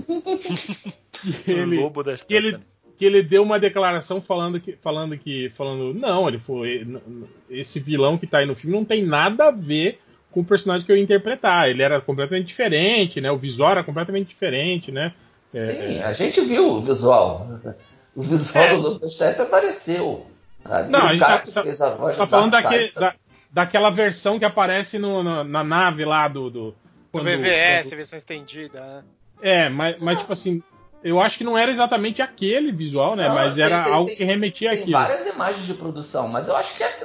que 1.12 1.52
O 1.54 1.58
ele, 1.58 1.80
lobo 1.80 2.02
da 2.02 2.16
que 2.16 2.34
ele, 2.34 2.48
Stephanie. 2.48 2.66
que 2.96 3.04
ele 3.04 3.22
deu 3.22 3.44
uma 3.44 3.60
declaração 3.60 4.20
falando 4.20 4.58
que. 4.60 4.72
Falando 4.80 5.16
que. 5.16 5.48
Falando. 5.50 5.94
Não, 5.94 6.26
ele 6.28 6.38
foi. 6.40 6.84
Esse 7.48 7.78
vilão 7.78 8.18
que 8.18 8.26
tá 8.26 8.38
aí 8.38 8.46
no 8.46 8.56
filme 8.56 8.76
não 8.76 8.84
tem 8.84 9.04
nada 9.04 9.46
a 9.46 9.50
ver 9.52 10.00
com 10.30 10.40
o 10.40 10.44
personagem 10.44 10.84
que 10.84 10.92
eu 10.92 10.96
ia 10.96 11.02
interpretar. 11.02 11.68
Ele 11.68 11.82
era 11.82 12.00
completamente 12.00 12.46
diferente, 12.46 13.20
né? 13.20 13.30
O 13.30 13.38
visual 13.38 13.72
era 13.72 13.84
completamente 13.84 14.28
diferente, 14.28 14.92
né? 14.92 15.12
É, 15.52 15.66
Sim, 15.66 16.02
a 16.02 16.12
gente 16.12 16.40
viu 16.42 16.72
o 16.72 16.80
visual. 16.80 17.46
O 18.14 18.22
visual 18.22 18.64
é. 18.64 18.76
do 18.76 18.80
Lucas 18.80 19.14
Tepe 19.14 19.42
apareceu. 19.42 20.26
Não, 20.90 21.00
a 21.00 21.12
gente 21.12 21.20
tá, 21.20 21.38
tá, 21.38 22.10
tá 22.10 22.26
falando 22.26 22.50
daquele, 22.50 22.90
da, 22.92 23.14
daquela 23.50 23.90
versão 23.90 24.38
que 24.38 24.44
aparece 24.44 24.98
no, 24.98 25.22
no, 25.22 25.44
na 25.44 25.64
nave 25.64 26.04
lá 26.04 26.28
do. 26.28 26.50
do 26.50 26.74
quando, 27.10 27.26
o 27.26 27.30
VVS, 27.30 27.84
quando... 27.84 27.96
versão 27.96 28.18
estendida. 28.18 28.80
Né? 28.80 29.04
É, 29.40 29.68
mas, 29.68 29.96
mas 29.98 30.18
tipo 30.18 30.32
assim, 30.32 30.62
eu 31.02 31.20
acho 31.20 31.38
que 31.38 31.44
não 31.44 31.56
era 31.56 31.70
exatamente 31.70 32.20
aquele 32.20 32.72
visual, 32.72 33.16
né? 33.16 33.28
Não, 33.28 33.34
mas 33.34 33.54
tem, 33.54 33.64
era 33.64 33.84
tem, 33.84 33.92
algo 33.92 34.08
tem, 34.08 34.16
que 34.16 34.24
remetia 34.24 34.70
tem 34.70 34.80
aquilo. 34.80 34.98
Tem 34.98 35.06
várias 35.06 35.34
imagens 35.34 35.66
de 35.66 35.74
produção, 35.74 36.28
mas 36.28 36.48
eu 36.48 36.56
acho 36.56 36.76
que 36.76 36.82
é. 36.82 36.98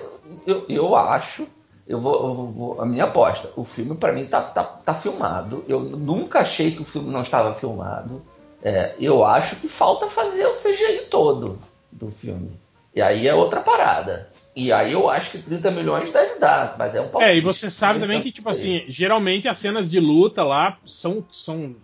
Eu, 0.45 0.65
eu 0.67 0.95
acho. 0.95 1.47
Eu 1.87 1.99
vou, 1.99 2.13
eu 2.13 2.33
vou, 2.47 2.81
a 2.81 2.85
minha 2.85 3.05
aposta. 3.05 3.51
O 3.55 3.65
filme, 3.65 3.95
para 3.95 4.13
mim, 4.13 4.25
tá, 4.25 4.41
tá, 4.41 4.63
tá 4.63 4.93
filmado. 4.93 5.65
Eu 5.67 5.81
nunca 5.81 6.39
achei 6.39 6.71
que 6.71 6.81
o 6.81 6.85
filme 6.85 7.11
não 7.11 7.21
estava 7.21 7.53
filmado. 7.55 8.21
É, 8.63 8.95
eu 8.99 9.25
acho 9.25 9.57
que 9.57 9.67
falta 9.67 10.07
fazer 10.07 10.45
o 10.45 10.53
CGI 10.53 11.07
todo 11.09 11.59
do 11.91 12.09
filme. 12.11 12.51
E 12.95 13.01
aí 13.01 13.27
é 13.27 13.35
outra 13.35 13.59
parada. 13.59 14.29
E 14.55 14.71
aí 14.71 14.93
eu 14.93 15.09
acho 15.09 15.31
que 15.31 15.39
30 15.39 15.71
milhões 15.71 16.11
deve 16.11 16.39
dar, 16.39 16.75
mas 16.77 16.93
é 16.95 17.01
um 17.01 17.09
palpite. 17.09 17.31
É, 17.31 17.35
e 17.35 17.41
você 17.41 17.69
sabe 17.69 17.99
também 17.99 18.21
que, 18.21 18.31
tipo 18.31 18.49
assim, 18.49 18.85
geralmente 18.87 19.47
as 19.47 19.57
cenas 19.57 19.89
de 19.89 19.99
luta 19.99 20.43
lá 20.43 20.77
são. 20.85 21.25
são 21.31 21.75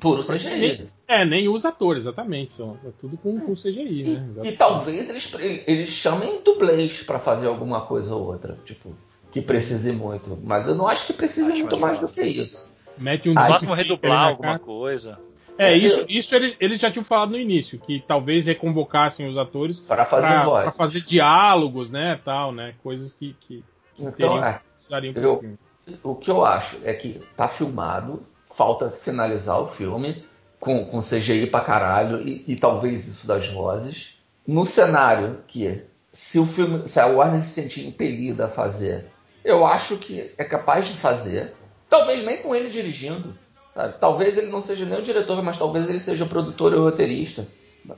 Puro 0.00 0.24
CGI. 0.24 0.58
Nem, 0.58 0.90
é, 1.06 1.24
nem 1.24 1.48
os 1.48 1.64
atores, 1.64 2.02
exatamente. 2.02 2.54
São, 2.54 2.76
é 2.84 2.90
tudo 2.98 3.16
com, 3.16 3.38
com 3.38 3.54
CGI, 3.54 4.00
e, 4.00 4.02
né? 4.04 4.48
E 4.48 4.52
talvez 4.52 5.08
eles, 5.08 5.32
eles 5.66 5.90
chamem 5.90 6.42
dublês 6.42 7.04
para 7.04 7.20
fazer 7.20 7.46
alguma 7.46 7.82
coisa 7.82 8.16
ou 8.16 8.26
outra. 8.26 8.58
Tipo, 8.64 8.96
que 9.30 9.40
precise 9.40 9.92
muito. 9.92 10.38
Mas 10.44 10.68
eu 10.68 10.74
não 10.74 10.88
acho 10.88 11.06
que 11.06 11.12
precise 11.12 11.50
acho 11.50 11.60
muito 11.60 11.78
mais, 11.78 11.98
mais 11.98 12.00
do 12.00 12.08
que 12.08 12.22
isso. 12.22 12.68
Mete 12.98 13.28
um 13.28 13.34
máximo 13.34 13.74
redublar 13.74 14.28
alguma 14.28 14.58
coisa. 14.58 15.18
É, 15.56 15.74
isso, 15.74 16.06
isso 16.08 16.34
eles, 16.34 16.56
eles 16.58 16.80
já 16.80 16.90
tinham 16.90 17.04
falado 17.04 17.32
no 17.32 17.38
início, 17.38 17.78
que 17.78 18.00
talvez 18.00 18.46
reconvocassem 18.46 19.28
os 19.28 19.36
atores 19.36 19.78
para 19.78 20.06
fazer, 20.06 20.50
pra, 20.50 20.72
fazer 20.72 21.00
diálogos, 21.02 21.90
né, 21.90 22.18
tal, 22.24 22.50
né, 22.50 22.74
coisas 22.82 23.12
que, 23.12 23.36
que, 23.40 23.62
que 23.94 24.02
então, 24.02 24.12
teriam, 24.12 24.42
é, 24.42 24.60
precisariam 24.74 25.14
eu, 25.16 25.58
O 26.02 26.14
que 26.14 26.30
eu 26.30 26.46
acho 26.46 26.78
é 26.82 26.94
que 26.94 27.20
tá 27.36 27.46
filmado, 27.46 28.22
falta 28.56 28.90
finalizar 29.02 29.60
o 29.60 29.66
filme 29.66 30.24
com, 30.58 30.86
com 30.86 31.02
CGI 31.02 31.46
pra 31.46 31.60
caralho 31.60 32.26
e, 32.26 32.42
e 32.48 32.56
talvez 32.56 33.06
isso 33.06 33.26
das 33.26 33.46
vozes. 33.48 34.18
No 34.46 34.64
cenário 34.64 35.40
que 35.46 35.82
se 36.10 36.38
o 36.38 36.46
filme, 36.46 36.88
se 36.88 36.98
a 36.98 37.06
Warner 37.06 37.44
se 37.44 37.60
sentir 37.62 37.86
impelida 37.86 38.46
a 38.46 38.48
fazer, 38.48 39.06
eu 39.44 39.66
acho 39.66 39.96
que 39.96 40.32
é 40.36 40.44
capaz 40.44 40.86
de 40.86 40.94
fazer, 40.94 41.54
talvez 41.88 42.24
nem 42.24 42.38
com 42.38 42.54
ele 42.54 42.68
dirigindo 42.68 43.34
Sabe? 43.74 43.94
Talvez 43.98 44.36
ele 44.36 44.48
não 44.48 44.62
seja 44.62 44.84
nem 44.84 44.98
o 44.98 45.02
diretor, 45.02 45.42
mas 45.42 45.58
talvez 45.58 45.88
ele 45.88 46.00
seja 46.00 46.24
o 46.24 46.28
produtor 46.28 46.72
e 46.72 46.76
o 46.76 46.84
roteirista. 46.84 47.46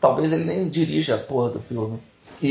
Talvez 0.01 0.33
ele 0.33 0.45
nem 0.45 0.69
dirija 0.69 1.17
a 1.17 1.19
porra 1.19 1.51
do 1.51 1.61
filme. 1.61 1.99
E, 2.41 2.51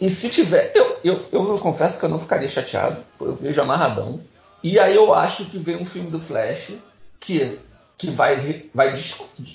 e, 0.00 0.06
e 0.06 0.10
se 0.10 0.28
tiver. 0.30 0.72
Eu, 0.74 0.98
eu, 1.04 1.20
eu, 1.32 1.58
confesso 1.58 1.98
que 1.98 2.04
eu 2.04 2.08
não 2.08 2.20
ficaria 2.20 2.48
chateado. 2.48 2.96
Eu 3.20 3.34
vejo 3.34 3.60
amarradão. 3.60 4.20
E 4.62 4.78
aí 4.78 4.94
eu 4.94 5.12
acho 5.12 5.44
que 5.46 5.58
vem 5.58 5.76
um 5.76 5.84
filme 5.84 6.10
do 6.10 6.20
Flash 6.20 6.72
que, 7.20 7.58
que 7.98 8.10
vai, 8.10 8.64
vai 8.74 8.98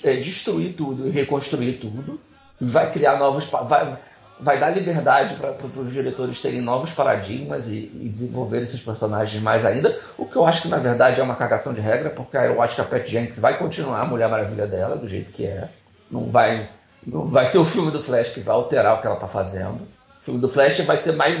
é, 0.04 0.12
destruir 0.16 0.74
tudo 0.74 1.08
e 1.08 1.10
reconstruir 1.10 1.78
tudo. 1.78 2.20
Vai 2.60 2.92
criar 2.92 3.18
novos. 3.18 3.46
Vai, 3.46 3.96
vai 4.42 4.58
dar 4.58 4.70
liberdade 4.70 5.34
para 5.34 5.52
os 5.52 5.92
diretores 5.92 6.40
terem 6.40 6.60
novos 6.60 6.90
paradigmas 6.92 7.68
e, 7.68 7.90
e 7.94 8.08
desenvolver 8.08 8.62
esses 8.62 8.80
personagens 8.80 9.42
mais 9.42 9.64
ainda. 9.64 9.98
O 10.16 10.26
que 10.26 10.36
eu 10.36 10.46
acho 10.46 10.62
que 10.62 10.68
na 10.68 10.78
verdade 10.78 11.20
é 11.20 11.22
uma 11.22 11.36
cagação 11.36 11.72
de 11.72 11.80
regra, 11.80 12.10
porque 12.10 12.36
eu 12.36 12.60
acho 12.62 12.74
que 12.74 12.80
a 12.80 12.84
Pat 12.84 13.06
Jenkins 13.06 13.38
vai 13.38 13.58
continuar 13.58 14.00
a 14.00 14.06
Mulher 14.06 14.28
Maravilha 14.28 14.66
dela 14.66 14.96
do 14.96 15.08
jeito 15.08 15.32
que 15.32 15.46
é. 15.46 15.68
Não 16.10 16.30
vai, 16.30 16.68
não 17.06 17.26
vai 17.26 17.46
ser 17.46 17.58
o 17.58 17.64
filme 17.64 17.90
do 17.90 18.02
Flash 18.02 18.30
que 18.30 18.40
vai 18.40 18.54
alterar 18.54 18.96
o 18.96 19.00
que 19.00 19.06
ela 19.06 19.16
está 19.16 19.28
fazendo. 19.28 19.82
O 20.20 20.24
filme 20.24 20.40
do 20.40 20.48
Flash 20.48 20.80
vai 20.80 20.98
ser 20.98 21.12
mais 21.12 21.38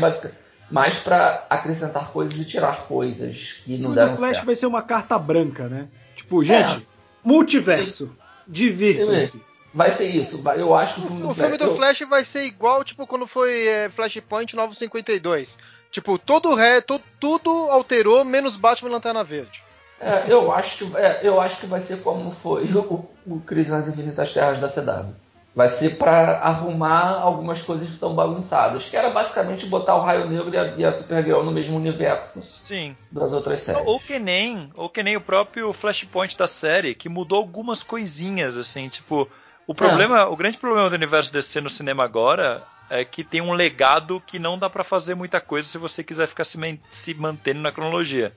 mais 0.70 1.00
para 1.00 1.44
acrescentar 1.50 2.12
coisas 2.12 2.38
e 2.40 2.44
tirar 2.44 2.82
coisas 2.86 3.56
que 3.64 3.76
não 3.76 3.92
deram 3.92 4.10
certo. 4.10 4.18
O 4.18 4.20
Flash 4.20 4.32
certo. 4.34 4.46
vai 4.46 4.56
ser 4.56 4.66
uma 4.66 4.82
carta 4.82 5.18
branca, 5.18 5.68
né? 5.68 5.88
Tipo, 6.14 6.44
gente, 6.44 6.76
é. 6.76 6.82
multiverso, 7.24 8.10
divirta-se. 8.46 9.40
Vai 9.72 9.92
ser 9.92 10.06
isso. 10.06 10.42
Eu 10.56 10.74
acho 10.74 10.94
que 10.94 11.00
o 11.00 11.06
filme, 11.06 11.22
o, 11.22 11.28
do, 11.28 11.34
filme 11.34 11.56
Flash, 11.56 11.68
do 11.68 11.76
Flash 11.76 12.00
vai 12.00 12.24
ser 12.24 12.44
igual, 12.44 12.82
tipo, 12.82 13.06
quando 13.06 13.26
foi 13.26 13.66
é, 13.66 13.88
Flashpoint 13.88 14.54
952. 14.54 15.58
Tipo, 15.90 16.18
todo 16.18 16.54
ré, 16.54 16.80
to, 16.80 17.00
tudo 17.18 17.50
alterou, 17.70 18.24
menos 18.24 18.56
Batman 18.56 18.90
e 18.90 18.92
Lanterna 18.92 19.24
Verde. 19.24 19.62
É, 20.00 20.24
eu 20.28 20.50
acho 20.50 20.86
que, 20.86 20.96
é, 20.96 21.20
eu 21.22 21.40
acho 21.40 21.60
que 21.60 21.66
vai 21.66 21.80
ser 21.80 22.00
como 22.02 22.34
foi 22.42 22.64
o, 22.72 23.06
o 23.26 23.40
Crise 23.40 23.70
nas 23.70 23.86
Infinitas 23.86 24.32
Terras 24.32 24.60
da 24.60 24.68
CW. 24.68 25.12
Vai 25.54 25.68
ser 25.68 25.96
para 25.96 26.38
arrumar 26.38 27.20
algumas 27.20 27.60
coisas 27.60 27.88
que 27.88 27.94
estão 27.94 28.14
bagunçadas. 28.14 28.84
Que 28.84 28.96
era 28.96 29.10
basicamente 29.10 29.66
botar 29.66 29.96
o 29.96 30.00
Raio 30.00 30.28
Negro 30.28 30.54
e 30.54 30.56
a, 30.56 30.64
e 30.76 30.84
a 30.84 30.96
Supergirl 30.96 31.42
no 31.42 31.50
mesmo 31.50 31.76
universo 31.76 32.40
Sim. 32.40 32.96
das 33.10 33.32
outras 33.32 33.60
séries. 33.62 33.82
Ou 33.84 33.98
que 33.98 34.18
nem, 34.18 34.70
ou 34.76 34.88
que 34.88 35.02
nem 35.02 35.16
o 35.16 35.20
próprio 35.20 35.72
Flashpoint 35.72 36.38
da 36.38 36.46
série, 36.46 36.94
que 36.94 37.08
mudou 37.08 37.38
algumas 37.38 37.82
coisinhas, 37.82 38.56
assim, 38.56 38.88
tipo 38.88 39.28
o 39.70 39.74
problema, 39.74 40.18
é. 40.18 40.24
o 40.24 40.34
grande 40.34 40.58
problema 40.58 40.90
do 40.90 40.96
universo 40.96 41.32
DC 41.32 41.60
no 41.60 41.70
cinema 41.70 42.02
agora 42.02 42.60
é 42.90 43.04
que 43.04 43.22
tem 43.22 43.40
um 43.40 43.52
legado 43.52 44.20
que 44.26 44.36
não 44.36 44.58
dá 44.58 44.68
para 44.68 44.82
fazer 44.82 45.14
muita 45.14 45.40
coisa 45.40 45.68
se 45.68 45.78
você 45.78 46.02
quiser 46.02 46.26
ficar 46.26 46.42
se, 46.42 46.58
se 46.90 47.14
mantendo 47.14 47.60
na 47.60 47.70
cronologia. 47.70 48.32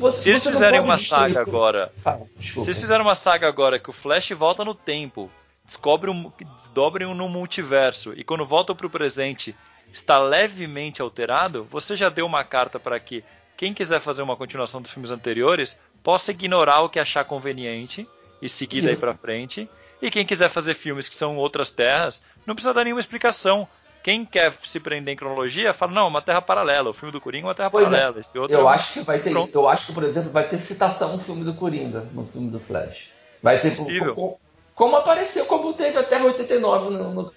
Você, 0.00 0.18
se 0.18 0.30
eles 0.30 0.44
fizerem 0.44 0.80
uma 0.80 0.98
saga 0.98 1.40
agora, 1.40 1.92
se 2.40 2.58
eles 2.58 2.80
fizerem 2.80 3.00
uma 3.00 3.14
saga 3.14 3.46
agora 3.46 3.78
que 3.78 3.90
o 3.90 3.92
Flash 3.92 4.30
volta 4.30 4.64
no 4.64 4.74
tempo, 4.74 5.30
descobre 5.64 6.10
um, 6.10 6.32
desdobrem 6.56 7.06
um 7.06 7.14
no 7.14 7.28
multiverso 7.28 8.12
e 8.16 8.24
quando 8.24 8.44
volta 8.44 8.74
para 8.74 8.86
o 8.88 8.90
presente 8.90 9.54
está 9.92 10.18
levemente 10.18 11.00
alterado, 11.00 11.62
você 11.70 11.94
já 11.94 12.08
deu 12.08 12.26
uma 12.26 12.42
carta 12.42 12.80
para 12.80 12.98
que 12.98 13.22
quem 13.56 13.72
quiser 13.72 14.00
fazer 14.00 14.22
uma 14.22 14.36
continuação 14.36 14.82
dos 14.82 14.90
filmes 14.90 15.12
anteriores 15.12 15.78
possa 16.02 16.32
ignorar 16.32 16.80
o 16.80 16.88
que 16.88 16.98
achar 16.98 17.24
conveniente 17.24 18.04
e 18.42 18.48
seguir 18.48 18.82
daí 18.82 18.96
para 18.96 19.14
frente 19.14 19.68
e 20.02 20.10
quem 20.10 20.26
quiser 20.26 20.50
fazer 20.50 20.74
filmes 20.74 21.08
que 21.08 21.14
são 21.14 21.36
outras 21.36 21.70
terras, 21.70 22.20
não 22.44 22.56
precisa 22.56 22.74
dar 22.74 22.82
nenhuma 22.82 23.00
explicação. 23.00 23.68
Quem 24.02 24.24
quer 24.24 24.52
se 24.64 24.80
prender 24.80 25.14
em 25.14 25.16
cronologia, 25.16 25.72
fala, 25.72 25.92
não, 25.92 26.08
uma 26.08 26.20
terra 26.20 26.42
paralela. 26.42 26.90
O 26.90 26.92
filme 26.92 27.12
do 27.12 27.20
Coringa 27.20 27.46
é 27.46 27.48
uma 27.48 27.54
terra 27.54 27.70
pois 27.70 27.86
é. 27.86 27.90
paralela. 27.90 28.20
É. 28.20 28.38
Eu 28.52 28.68
é 28.68 28.74
acho 28.74 28.94
que 28.94 29.00
vai 29.02 29.20
ter. 29.20 29.30
Pronto. 29.30 29.54
Eu 29.54 29.68
acho 29.68 29.86
que, 29.86 29.92
por 29.92 30.02
exemplo, 30.02 30.32
vai 30.32 30.48
ter 30.48 30.58
citação 30.58 31.12
no 31.12 31.22
filme 31.22 31.44
do 31.44 31.54
Coringa, 31.54 32.04
no 32.12 32.26
filme 32.26 32.50
do 32.50 32.58
Flash. 32.58 33.12
Vai 33.40 33.60
ter. 33.60 33.76
Como, 33.76 34.40
como, 34.74 34.96
apareceu, 34.96 35.46
como 35.46 35.72
teve 35.72 35.96
a 35.96 36.02
Terra 36.02 36.24
89 36.24 36.90
no, 36.90 37.14
no 37.14 37.32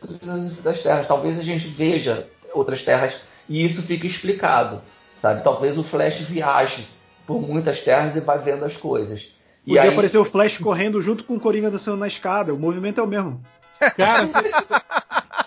das 0.64 0.82
Terras. 0.82 1.08
Talvez 1.08 1.38
a 1.38 1.44
gente 1.44 1.68
veja 1.68 2.28
outras 2.52 2.82
terras 2.82 3.16
e 3.48 3.64
isso 3.64 3.84
fique 3.84 4.08
explicado. 4.08 4.82
Sabe? 5.22 5.44
Talvez 5.44 5.78
o 5.78 5.84
Flash 5.84 6.22
viaje 6.22 6.88
por 7.28 7.40
muitas 7.40 7.82
terras 7.82 8.16
e 8.16 8.22
vá 8.22 8.38
vendo 8.38 8.66
as 8.66 8.76
coisas. 8.76 9.35
Podia 9.66 9.82
aí... 9.82 9.90
aparecer 9.90 10.18
o 10.18 10.26
Flash 10.26 10.58
correndo 10.58 11.02
junto 11.02 11.24
com 11.24 11.36
o 11.36 11.40
Coringa 11.40 11.72
dançando 11.72 11.98
na 11.98 12.08
escada. 12.08 12.54
O 12.54 12.60
movimento 12.60 13.00
é 13.00 13.04
o 13.04 13.08
mesmo. 13.08 13.42
Cara, 13.98 14.28
você, 14.28 14.52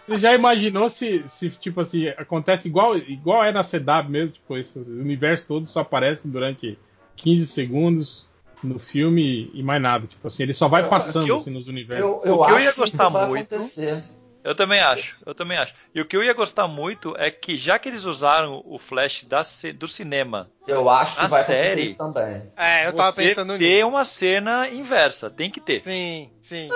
você 0.06 0.18
já 0.18 0.34
imaginou 0.34 0.90
se, 0.90 1.24
se, 1.28 1.48
tipo 1.50 1.80
assim, 1.80 2.08
acontece 2.08 2.68
igual, 2.68 2.96
igual 2.96 3.44
é 3.44 3.52
na 3.52 3.62
CW 3.62 4.10
mesmo? 4.10 4.32
Tipo, 4.32 4.56
esse 4.56 4.78
universo 4.78 5.46
todo 5.46 5.66
só 5.66 5.80
aparece 5.80 6.28
durante 6.28 6.78
15 7.16 7.46
segundos 7.46 8.28
no 8.62 8.78
filme 8.78 9.50
e 9.54 9.62
mais 9.62 9.80
nada. 9.80 10.06
Tipo 10.06 10.26
assim, 10.26 10.42
ele 10.42 10.54
só 10.54 10.68
vai 10.68 10.88
passando 10.88 11.28
eu, 11.28 11.36
assim, 11.36 11.50
nos 11.50 11.68
universos. 11.68 12.04
Eu, 12.04 12.22
eu 12.24 12.40
o 12.40 12.46
que 12.46 12.52
eu 12.52 12.60
ia 12.60 12.72
gostar 12.72 13.10
muito. 13.10 13.54
Acontecer. 13.54 14.04
Eu 14.42 14.54
também 14.54 14.80
acho, 14.80 15.16
eu 15.26 15.34
também 15.34 15.58
acho. 15.58 15.74
E 15.94 16.00
o 16.00 16.06
que 16.06 16.16
eu 16.16 16.22
ia 16.22 16.32
gostar 16.32 16.68
muito 16.68 17.14
é 17.18 17.30
que 17.30 17.56
já 17.56 17.78
que 17.78 17.88
eles 17.88 18.04
usaram 18.04 18.62
o 18.64 18.78
Flash 18.78 19.24
da, 19.24 19.42
do 19.76 19.88
cinema, 19.88 20.48
eu 20.66 20.88
acho 20.88 21.16
que 21.16 21.22
na 21.22 21.28
vai 21.28 21.42
série, 21.42 21.94
também. 21.94 22.42
É, 22.56 22.86
eu 22.86 22.92
tava 22.92 23.12
pensando 23.12 23.58
ter 23.58 23.76
nisso. 23.76 23.88
uma 23.88 24.04
cena 24.04 24.68
inversa, 24.68 25.28
tem 25.28 25.50
que 25.50 25.60
ter. 25.60 25.80
Sim, 25.82 26.30
sim. 26.40 26.68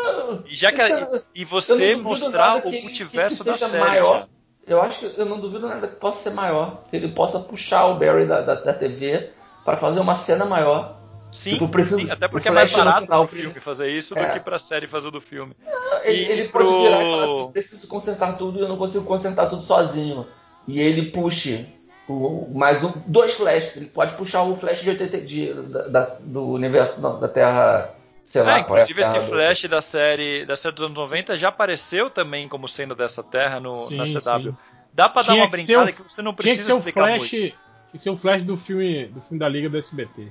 E 0.47 0.55
já 0.55 0.73
que 0.73 0.81
é- 0.83 1.23
e 1.35 1.45
você 1.45 1.95
mostrar 1.97 2.57
o 2.67 2.71
multiverso 2.71 3.39
que, 3.39 3.45
que 3.45 3.51
da 3.51 3.57
série. 3.57 3.79
Maior. 3.79 4.27
Eu 4.67 4.81
acho 4.81 5.11
que 5.11 5.21
eu 5.21 5.27
não 5.27 5.41
duvido 5.41 5.67
nada 5.67 5.89
que 5.89 5.97
possa 5.97 6.31
ser 6.31 6.35
maior, 6.35 6.85
que 6.89 6.97
ele 6.97 7.09
possa 7.09 7.41
puxar 7.41 7.87
o 7.87 7.97
Barry 7.97 8.27
da, 8.27 8.43
da, 8.43 8.55
da 8.55 8.73
TV 8.73 9.31
para 9.65 9.77
fazer 9.77 9.99
uma 9.99 10.15
cena 10.15 10.45
maior 10.45 11.02
Sim, 11.33 11.53
tipo, 11.53 11.69
preciso, 11.69 11.99
sim, 11.99 12.11
até 12.11 12.29
porque 12.29 12.49
é 12.49 12.51
mais 12.51 12.71
barato 12.71 13.07
para 13.07 13.21
o 13.21 13.27
filme 13.27 13.55
fazer 13.55 13.91
isso 13.91 14.17
é. 14.19 14.27
do 14.27 14.33
que 14.35 14.41
para 14.41 14.57
a 14.57 14.61
série 14.61 14.87
fazer 14.87 15.11
do 15.11 15.21
filme. 15.21 15.57
Não, 15.65 16.05
ele, 16.05 16.25
ele 16.31 16.49
pro... 16.49 16.65
pode 16.65 16.83
virar 16.83 17.03
e 17.03 17.11
falar 17.11 17.25
assim, 17.25 17.53
preciso 17.53 17.89
consertar 17.89 18.37
tudo 18.37 18.59
e 18.59 18.63
eu 18.63 18.69
não 18.69 18.77
consigo 18.77 19.05
consertar 19.05 19.49
tudo 19.49 19.63
sozinho. 19.63 20.27
E 20.69 20.79
ele 20.79 21.11
puxe 21.11 21.67
o, 22.07 22.51
mais 22.55 22.85
um, 22.85 22.93
dois 23.07 23.33
flashes. 23.33 23.77
Ele 23.77 23.87
pode 23.87 24.15
puxar 24.15 24.43
o 24.43 24.57
flash 24.57 24.83
de 24.83 24.91
80 24.91 25.21
de, 25.23 25.55
da, 25.89 26.17
do 26.21 26.49
universo 26.49 27.01
não, 27.01 27.19
da 27.19 27.29
Terra. 27.29 27.95
Sei 28.27 28.43
lá, 28.43 28.59
é, 28.59 28.61
inclusive 28.61 29.03
é 29.03 29.05
esse 29.05 29.19
do... 29.19 29.27
flash 29.27 29.65
da 29.65 29.83
série 29.83 30.45
da 30.45 30.57
série 30.57 30.75
dos 30.75 30.85
anos 30.85 30.97
90 30.97 31.37
já 31.37 31.49
apareceu 31.49 32.09
também 32.09 32.49
como 32.49 32.69
sendo 32.69 32.95
dessa 32.95 33.23
Terra 33.23 33.59
no, 33.59 33.89
sim, 33.89 33.97
na 33.97 34.05
CW. 34.05 34.51
Sim. 34.51 34.57
Dá 34.93 35.09
para 35.09 35.27
dar 35.27 35.35
uma 35.35 35.49
brincada 35.49 35.91
o, 35.91 35.95
que 35.95 36.03
você 36.03 36.23
não 36.23 36.35
precisa 36.35 36.63
tinha 36.63 36.77
que 36.77 36.83
ser 36.85 36.91
o 36.91 36.93
flash, 36.93 37.19
muito 37.19 37.31
Tinha 37.31 37.53
que 37.95 38.03
ser 38.03 38.11
o 38.11 38.17
Flash 38.17 38.43
do 38.43 38.57
filme, 38.59 39.07
do 39.07 39.23
filme 39.23 39.39
da 39.39 39.49
Liga 39.49 39.71
do 39.71 39.79
SBT. 39.79 40.31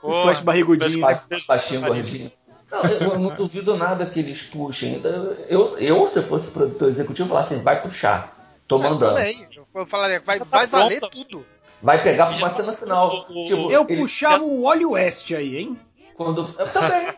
Flash 0.00 0.40
barrigudinho. 0.40 1.06
Baixinho, 1.46 1.80
gordinho. 1.82 2.32
Não, 2.70 2.82
eu 2.84 3.18
não 3.18 3.36
duvido 3.36 3.76
nada 3.76 4.06
que 4.06 4.18
eles 4.18 4.42
puxem. 4.42 5.00
Eu, 5.48 5.78
eu 5.78 6.08
se 6.08 6.18
eu 6.18 6.22
fosse 6.24 6.50
produtor 6.50 6.88
executivo, 6.88 7.28
falar 7.28 7.42
assim, 7.42 7.62
vai 7.62 7.80
puxar. 7.80 8.34
Tô 8.66 8.78
mandando. 8.78 9.18
Eu, 9.18 9.66
eu 9.74 9.86
falaria, 9.86 10.20
vai, 10.20 10.38
vai 10.40 10.66
valer 10.66 11.00
tudo. 11.00 11.44
Vai 11.82 12.02
pegar 12.02 12.26
pra 12.26 12.36
uma 12.36 12.50
cena 12.50 12.72
final. 12.72 13.26
Tipo, 13.26 13.70
eu 13.70 13.84
ele... 13.88 14.00
puxava 14.00 14.42
o 14.42 14.62
Wally 14.62 14.86
West 14.86 15.30
aí, 15.32 15.58
hein? 15.58 15.78
Quando... 16.16 16.48
Eu 16.58 16.72
também. 16.72 17.12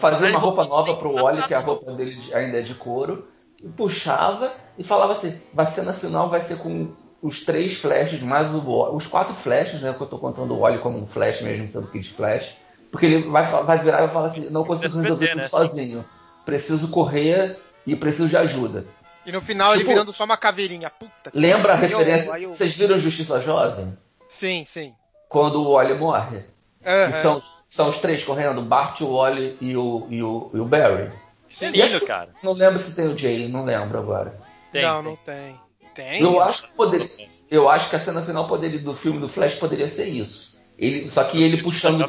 Fazia 0.00 0.30
uma 0.30 0.38
roupa 0.38 0.64
nova 0.64 0.96
pro 0.96 1.12
Wally, 1.12 1.42
que 1.42 1.54
a 1.54 1.60
roupa 1.60 1.92
dele 1.92 2.18
ainda 2.32 2.58
é 2.58 2.62
de 2.62 2.74
couro. 2.74 3.28
E 3.62 3.68
puxava 3.68 4.52
e 4.78 4.82
falava 4.82 5.12
assim, 5.12 5.40
a 5.56 5.66
cena 5.66 5.92
final 5.92 6.28
vai 6.28 6.40
ser 6.40 6.58
com 6.58 6.90
os 7.22 7.44
três 7.44 7.74
flashes, 7.74 8.20
mais 8.20 8.52
o, 8.52 8.94
os 8.94 9.06
quatro 9.06 9.34
flashes, 9.34 9.80
né? 9.80 9.94
Que 9.94 10.02
eu 10.02 10.08
tô 10.08 10.18
contando 10.18 10.52
o 10.54 10.60
Wally 10.60 10.80
como 10.80 10.98
um 10.98 11.06
flash 11.06 11.40
mesmo, 11.40 11.68
sendo 11.68 11.86
Kid 11.86 12.12
Flash. 12.14 12.56
Porque 12.90 13.06
ele 13.06 13.28
vai, 13.30 13.46
vai 13.46 13.78
virar 13.78 13.98
e 13.98 14.06
vai 14.06 14.12
falar 14.12 14.28
assim, 14.28 14.50
não 14.50 14.64
consigo 14.64 15.00
resolver 15.00 15.28
tudo 15.28 15.38
né? 15.38 15.48
sozinho. 15.48 16.04
Preciso 16.44 16.88
correr 16.88 17.58
e 17.86 17.94
preciso 17.94 18.28
de 18.28 18.36
ajuda. 18.36 18.84
E 19.24 19.30
no 19.30 19.40
final 19.40 19.70
tipo, 19.70 19.84
ele 19.84 19.88
virando 19.90 20.12
só 20.12 20.24
uma 20.24 20.36
caveirinha. 20.36 20.90
Puta 20.90 21.30
lembra 21.32 21.74
a 21.74 21.76
referência? 21.76 22.38
Eu... 22.38 22.50
Vocês 22.50 22.76
viram 22.76 22.98
Justiça 22.98 23.40
Jovem? 23.40 23.96
Sim, 24.28 24.64
sim. 24.64 24.92
Quando 25.28 25.62
o 25.62 25.74
Wally 25.74 25.94
morre. 25.94 26.38
Uhum. 26.84 27.08
E 27.08 27.12
são, 27.22 27.42
são 27.64 27.88
os 27.88 27.98
três 27.98 28.24
correndo, 28.24 28.60
Bart, 28.62 29.00
o 29.00 29.16
Wally 29.16 29.56
e 29.60 29.76
o, 29.76 30.06
e 30.10 30.22
o, 30.22 30.50
e 30.52 30.58
o 30.58 30.64
Barry. 30.64 31.10
Isso 31.48 31.64
é 31.64 31.70
lindo, 31.70 32.00
cara. 32.04 32.30
Não 32.42 32.52
lembro 32.52 32.80
se 32.80 32.94
tem 32.96 33.06
o 33.06 33.16
Jay, 33.16 33.46
não 33.46 33.64
lembro 33.64 33.98
agora. 33.98 34.38
Tem, 34.72 34.82
não, 34.82 35.02
tem. 35.02 35.04
não 35.04 35.16
tem. 35.16 35.60
Tem? 35.94 36.22
Eu 36.22 36.40
acho 36.40 36.68
que 36.68 36.72
poderia, 36.74 37.10
eu 37.50 37.68
acho 37.68 37.90
que 37.90 37.96
a 37.96 38.00
cena 38.00 38.22
final 38.22 38.46
poderia, 38.46 38.78
do 38.78 38.94
filme 38.94 39.18
do 39.18 39.28
Flash 39.28 39.56
poderia 39.56 39.88
ser 39.88 40.06
isso. 40.06 40.58
Ele, 40.78 41.10
só 41.10 41.22
que 41.24 41.42
ele 41.42 41.62
puxando. 41.62 42.02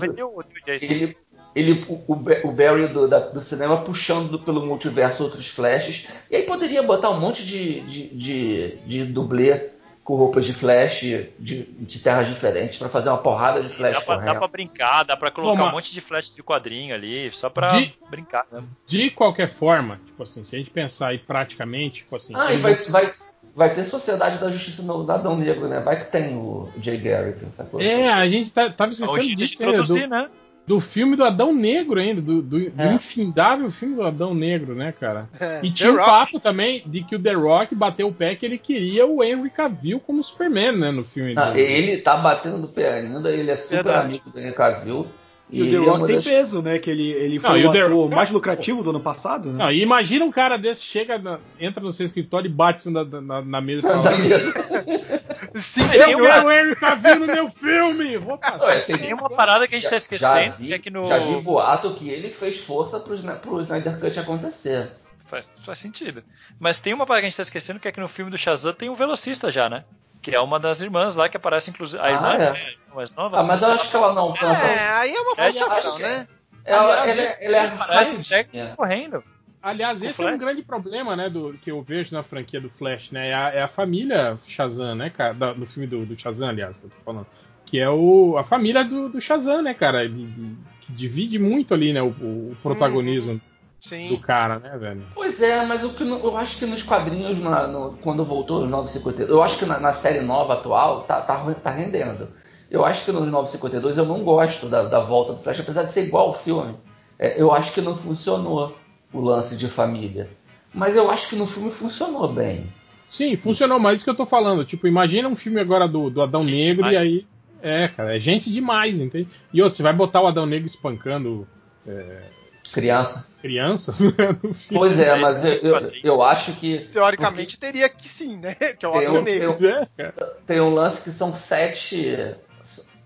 Ele, 0.65 1.17
ele, 1.55 1.85
o, 1.87 2.13
o 2.47 2.51
Barry 2.51 2.87
do, 2.87 3.07
da, 3.07 3.19
do, 3.19 3.41
cinema 3.41 3.81
puxando 3.81 4.39
pelo 4.39 4.65
multiverso 4.65 5.23
outros 5.23 5.47
flashes. 5.47 6.07
E 6.31 6.37
aí 6.37 6.43
poderia 6.43 6.81
botar 6.81 7.09
um 7.09 7.19
monte 7.19 7.45
de, 7.45 7.81
de, 7.81 8.07
de, 8.09 8.77
de 8.85 9.05
dublê 9.05 9.69
com 10.03 10.15
roupas 10.15 10.45
de 10.45 10.53
flash 10.53 11.01
de, 11.01 11.63
de 11.63 11.99
terras 11.99 12.27
diferentes 12.27 12.77
para 12.77 12.89
fazer 12.89 13.09
uma 13.09 13.17
porrada 13.17 13.61
de 13.61 13.69
flash 13.69 13.93
dá 13.93 14.01
pra. 14.01 14.17
Dá 14.17 14.35
pra 14.35 14.47
brincar, 14.47 15.03
dá 15.03 15.17
pra 15.17 15.31
colocar 15.31 15.61
Bom, 15.61 15.69
um 15.69 15.71
monte 15.71 15.93
de 15.93 16.01
flash 16.01 16.33
de 16.33 16.43
quadrinho 16.43 16.93
ali, 16.93 17.31
só 17.31 17.49
pra 17.49 17.67
de, 17.79 17.93
brincar. 18.09 18.45
Né? 18.51 18.63
De 18.85 19.09
qualquer 19.11 19.47
forma, 19.47 19.99
tipo 20.05 20.23
assim, 20.23 20.43
se 20.43 20.55
a 20.55 20.59
gente 20.59 20.71
pensar 20.71 21.09
aí 21.09 21.17
praticamente, 21.17 22.01
tipo 22.01 22.15
assim. 22.15 22.33
Ah, 22.35 22.53
e 22.53 22.57
vai, 22.57 22.75
vai, 22.75 23.13
vai 23.55 23.73
ter 23.73 23.83
Sociedade 23.83 24.39
da 24.39 24.49
Justiça 24.49 24.81
no 24.81 25.09
Adão 25.11 25.37
Negro, 25.37 25.67
né? 25.67 25.79
Vai 25.79 26.03
que 26.03 26.11
tem 26.11 26.35
o 26.35 26.69
Jay 26.81 26.97
Garrick, 26.97 27.45
essa 27.45 27.63
coisa. 27.63 27.87
É, 27.87 28.09
a 28.11 28.27
gente 28.27 28.51
tá, 28.51 28.69
tava 28.69 28.91
esquecendo 28.91 29.35
disso. 29.35 29.57
De 29.57 29.63
produzir, 29.63 30.03
do... 30.03 30.09
né? 30.09 30.29
do 30.65 30.79
filme 30.79 31.15
do 31.15 31.23
Adão 31.23 31.53
Negro 31.53 31.99
ainda, 31.99 32.21
do, 32.21 32.41
do, 32.41 32.57
é. 32.57 32.69
do 32.69 32.93
infindável 32.93 33.69
filme 33.69 33.95
do 33.95 34.03
Adão 34.03 34.33
Negro, 34.33 34.73
né, 34.73 34.93
cara? 34.97 35.27
É. 35.39 35.59
E 35.61 35.69
tinha 35.69 35.91
um 35.91 35.97
papo 35.97 36.39
também 36.39 36.83
de 36.85 37.03
que 37.03 37.15
o 37.15 37.19
The 37.19 37.33
Rock 37.33 37.75
bateu 37.75 38.07
o 38.07 38.13
pé 38.13 38.35
que 38.35 38.45
ele 38.45 38.57
queria 38.57 39.05
o 39.05 39.23
Henry 39.23 39.49
Cavill 39.49 39.99
como 39.99 40.23
Superman, 40.23 40.71
né, 40.73 40.91
no 40.91 41.03
filme. 41.03 41.35
Ah, 41.37 41.57
ele 41.57 41.97
tá 41.97 42.15
batendo 42.15 42.63
o 42.63 42.69
pé 42.69 42.99
ainda, 42.99 43.29
ele 43.29 43.51
é 43.51 43.55
super 43.55 43.83
Verdade. 43.83 44.05
amigo 44.05 44.29
do 44.29 44.39
Henry 44.39 44.53
Cavill. 44.53 45.07
E, 45.53 45.59
e 45.59 45.77
o 45.77 45.83
The 45.83 45.89
Rock 45.89 46.07
tem 46.07 46.15
das... 46.15 46.25
peso, 46.25 46.61
né? 46.63 46.79
Que 46.79 46.89
ele, 46.89 47.11
ele 47.11 47.39
foi 47.39 47.61
não, 47.61 47.67
o 47.67 47.71
ator 47.71 48.09
The... 48.09 48.15
mais 48.15 48.31
lucrativo 48.31 48.83
do 48.83 48.89
ano 48.89 48.99
passado, 48.99 49.51
né? 49.51 49.63
Não, 49.63 49.71
e 49.71 49.81
imagina 49.81 50.25
um 50.25 50.31
cara 50.31 50.57
desse, 50.57 50.83
chega, 50.83 51.19
na... 51.19 51.39
entra 51.59 51.81
no 51.83 51.93
seu 51.93 52.07
escritório 52.07 52.47
e 52.47 52.51
bate 52.51 52.89
na, 52.89 53.03
na, 53.03 53.41
na 53.43 53.61
mesa 53.61 53.87
e 53.87 53.91
fala. 53.93 54.11
Sim, 55.55 55.83
eu 56.09 56.19
quero 56.19 56.47
o 56.47 56.51
Henry 56.51 56.75
Cavill 56.75 57.19
no 57.19 57.27
meu 57.27 57.49
filme! 57.49 58.17
Vou 58.17 58.37
passar. 58.37 58.81
Tem 58.81 59.13
uma 59.13 59.29
parada 59.29 59.67
que 59.67 59.75
a 59.75 59.79
gente 59.79 59.89
tá 59.89 59.95
esquecendo, 59.95 60.55
vi, 60.57 60.73
é 60.73 60.79
que 60.79 60.89
no... 60.89 61.05
Já 61.05 61.19
vi 61.19 61.39
boato 61.39 61.93
que 61.93 62.09
ele 62.09 62.31
fez 62.33 62.59
força 62.59 62.99
pro, 62.99 63.15
pro 63.37 63.61
Snyder 63.61 63.99
Cut 63.99 64.19
acontecer. 64.19 64.89
Faz, 65.25 65.51
faz 65.63 65.77
sentido. 65.77 66.23
Mas 66.59 66.79
tem 66.79 66.93
uma 66.93 67.05
parada 67.05 67.21
que 67.21 67.27
a 67.27 67.29
gente 67.29 67.37
tá 67.37 67.43
esquecendo, 67.43 67.79
que 67.79 67.87
é 67.87 67.91
que 67.91 67.99
no 67.99 68.07
filme 68.07 68.31
do 68.31 68.37
Shazam 68.37 68.73
tem 68.73 68.89
um 68.89 68.95
velocista 68.95 69.51
já, 69.51 69.69
né? 69.69 69.83
Que 70.23 70.33
é 70.33 70.39
uma 70.39 70.57
das 70.57 70.81
irmãs 70.81 71.15
lá 71.15 71.27
que 71.27 71.37
aparece, 71.37 71.69
inclusive. 71.69 72.01
A 72.01 72.05
ah, 72.05 72.11
irmã 72.11 72.33
é. 72.35 72.75
é 72.91 72.95
mais 72.95 73.11
nova. 73.11 73.39
Ah, 73.39 73.43
mas 73.43 73.61
eu 73.61 73.71
acho 73.71 73.91
que 73.91 73.95
ela 73.95 74.13
não. 74.13 74.33
É, 74.35 74.89
aí 74.93 75.13
é 75.13 75.19
uma 75.19 75.35
forçação, 75.35 75.99
né? 75.99 76.27
Ela, 76.65 77.05
ela, 77.05 77.21
ela, 77.21 77.21
ela 77.41 77.57
é 77.57 77.65
rapidinha. 77.65 78.73
correndo. 78.77 79.21
Aliás, 79.61 80.01
esse 80.01 80.13
Flash? 80.15 80.31
é 80.31 80.35
um 80.35 80.37
grande 80.37 80.61
problema, 80.61 81.15
né, 81.15 81.29
do, 81.29 81.53
que 81.53 81.71
eu 81.71 81.81
vejo 81.81 82.13
na 82.13 82.21
franquia 82.21 82.59
do 82.59 82.69
Flash, 82.69 83.11
né? 83.11 83.29
É 83.29 83.33
a, 83.33 83.49
é 83.49 83.61
a 83.61 83.67
família 83.67 84.37
Shazam, 84.45 84.93
né, 84.93 85.09
cara? 85.09 85.33
Da, 85.33 85.53
no 85.53 85.65
filme 85.65 85.87
do, 85.87 86.05
do 86.05 86.19
Shazam, 86.19 86.49
aliás, 86.49 86.77
que 86.77 86.85
eu 86.85 86.89
tô 86.89 86.97
falando. 87.03 87.27
Que 87.65 87.79
é 87.79 87.89
o, 87.89 88.37
a 88.37 88.43
família 88.43 88.83
do, 88.83 89.07
do 89.07 89.21
Shazam, 89.21 89.61
né, 89.61 89.73
cara? 89.73 90.07
De, 90.07 90.25
de, 90.25 90.57
que 90.81 90.91
divide 90.91 91.39
muito 91.39 91.73
ali, 91.73 91.93
né, 91.93 92.01
o, 92.01 92.07
o 92.09 92.57
protagonismo. 92.61 93.33
Uhum. 93.33 93.41
Sim. 93.87 94.07
do 94.07 94.17
cara, 94.17 94.59
né, 94.59 94.77
velho? 94.77 95.03
Pois 95.13 95.41
é, 95.41 95.65
mas 95.65 95.83
o 95.83 95.93
que 95.93 96.03
eu 96.03 96.37
acho 96.37 96.57
que 96.57 96.65
nos 96.65 96.81
quadrinhos, 96.81 97.37
na, 97.39 97.67
no, 97.67 97.97
quando 98.01 98.23
voltou 98.23 98.63
os 98.63 98.69
952, 98.69 99.29
eu 99.29 99.43
acho 99.43 99.59
que 99.59 99.65
na, 99.65 99.77
na, 99.77 99.91
série 99.91 100.21
nova 100.21 100.53
atual 100.53 101.01
tá, 101.01 101.19
tá, 101.19 101.53
tá 101.55 101.69
rendendo. 101.69 102.29
Eu 102.71 102.85
acho 102.85 103.03
que 103.03 103.11
nos 103.11 103.27
952 103.27 103.97
eu 103.97 104.05
não 104.05 104.23
gosto 104.23 104.69
da, 104.69 104.83
da 104.83 105.01
volta 105.01 105.33
do 105.33 105.43
Flash, 105.43 105.59
apesar 105.59 105.83
de 105.83 105.91
ser 105.91 106.05
igual 106.05 106.27
ao 106.27 106.33
filme. 106.33 106.75
É, 107.19 107.39
eu 107.39 107.51
acho 107.51 107.73
que 107.73 107.81
não 107.81 107.97
funcionou 107.97 108.77
o 109.11 109.19
lance 109.19 109.57
de 109.57 109.67
família. 109.67 110.29
Mas 110.73 110.95
eu 110.95 111.11
acho 111.11 111.29
que 111.29 111.35
no 111.35 111.45
filme 111.45 111.69
funcionou 111.69 112.31
bem. 112.31 112.71
Sim, 113.09 113.35
funcionou, 113.35 113.79
mas 113.79 113.95
isso 113.95 114.05
que 114.05 114.09
eu 114.09 114.15
tô 114.15 114.25
falando. 114.25 114.63
Tipo, 114.63 114.87
imagina 114.87 115.27
um 115.27 115.35
filme 115.35 115.59
agora 115.59 115.89
do, 115.89 116.09
do 116.09 116.21
Adão 116.21 116.43
gente 116.43 116.55
Negro 116.55 116.89
demais. 116.89 116.93
e 116.93 116.97
aí. 116.97 117.27
É, 117.61 117.87
cara, 117.89 118.15
é 118.15 118.19
gente 118.19 118.51
demais, 118.51 118.99
entende? 118.99 119.27
E 119.53 119.61
outro, 119.61 119.75
você 119.75 119.83
vai 119.83 119.93
botar 119.93 120.21
o 120.21 120.27
Adão 120.27 120.45
Negro 120.45 120.67
espancando. 120.67 121.45
É, 121.85 122.42
Criança. 122.71 123.27
Crianças? 123.41 123.99
pois 124.73 124.97
é, 124.99 125.15
mas 125.15 125.43
eu, 125.43 125.51
eu, 125.51 125.91
eu, 126.03 126.23
acho 126.23 126.53
que. 126.53 126.87
Teoricamente 126.93 127.57
porque... 127.57 127.71
teria 127.71 127.89
que 127.89 128.07
sim, 128.07 128.37
né? 128.37 128.55
Que 128.79 128.85
é 128.85 128.89
o 128.89 128.95
Adão 128.95 129.15
um, 129.15 129.21
Negro. 129.21 129.53
Tem 129.57 130.05
um, 130.05 130.11
tem 130.45 130.61
um 130.61 130.73
lance 130.73 131.01
que 131.03 131.11
são 131.11 131.33
sete. 131.33 132.35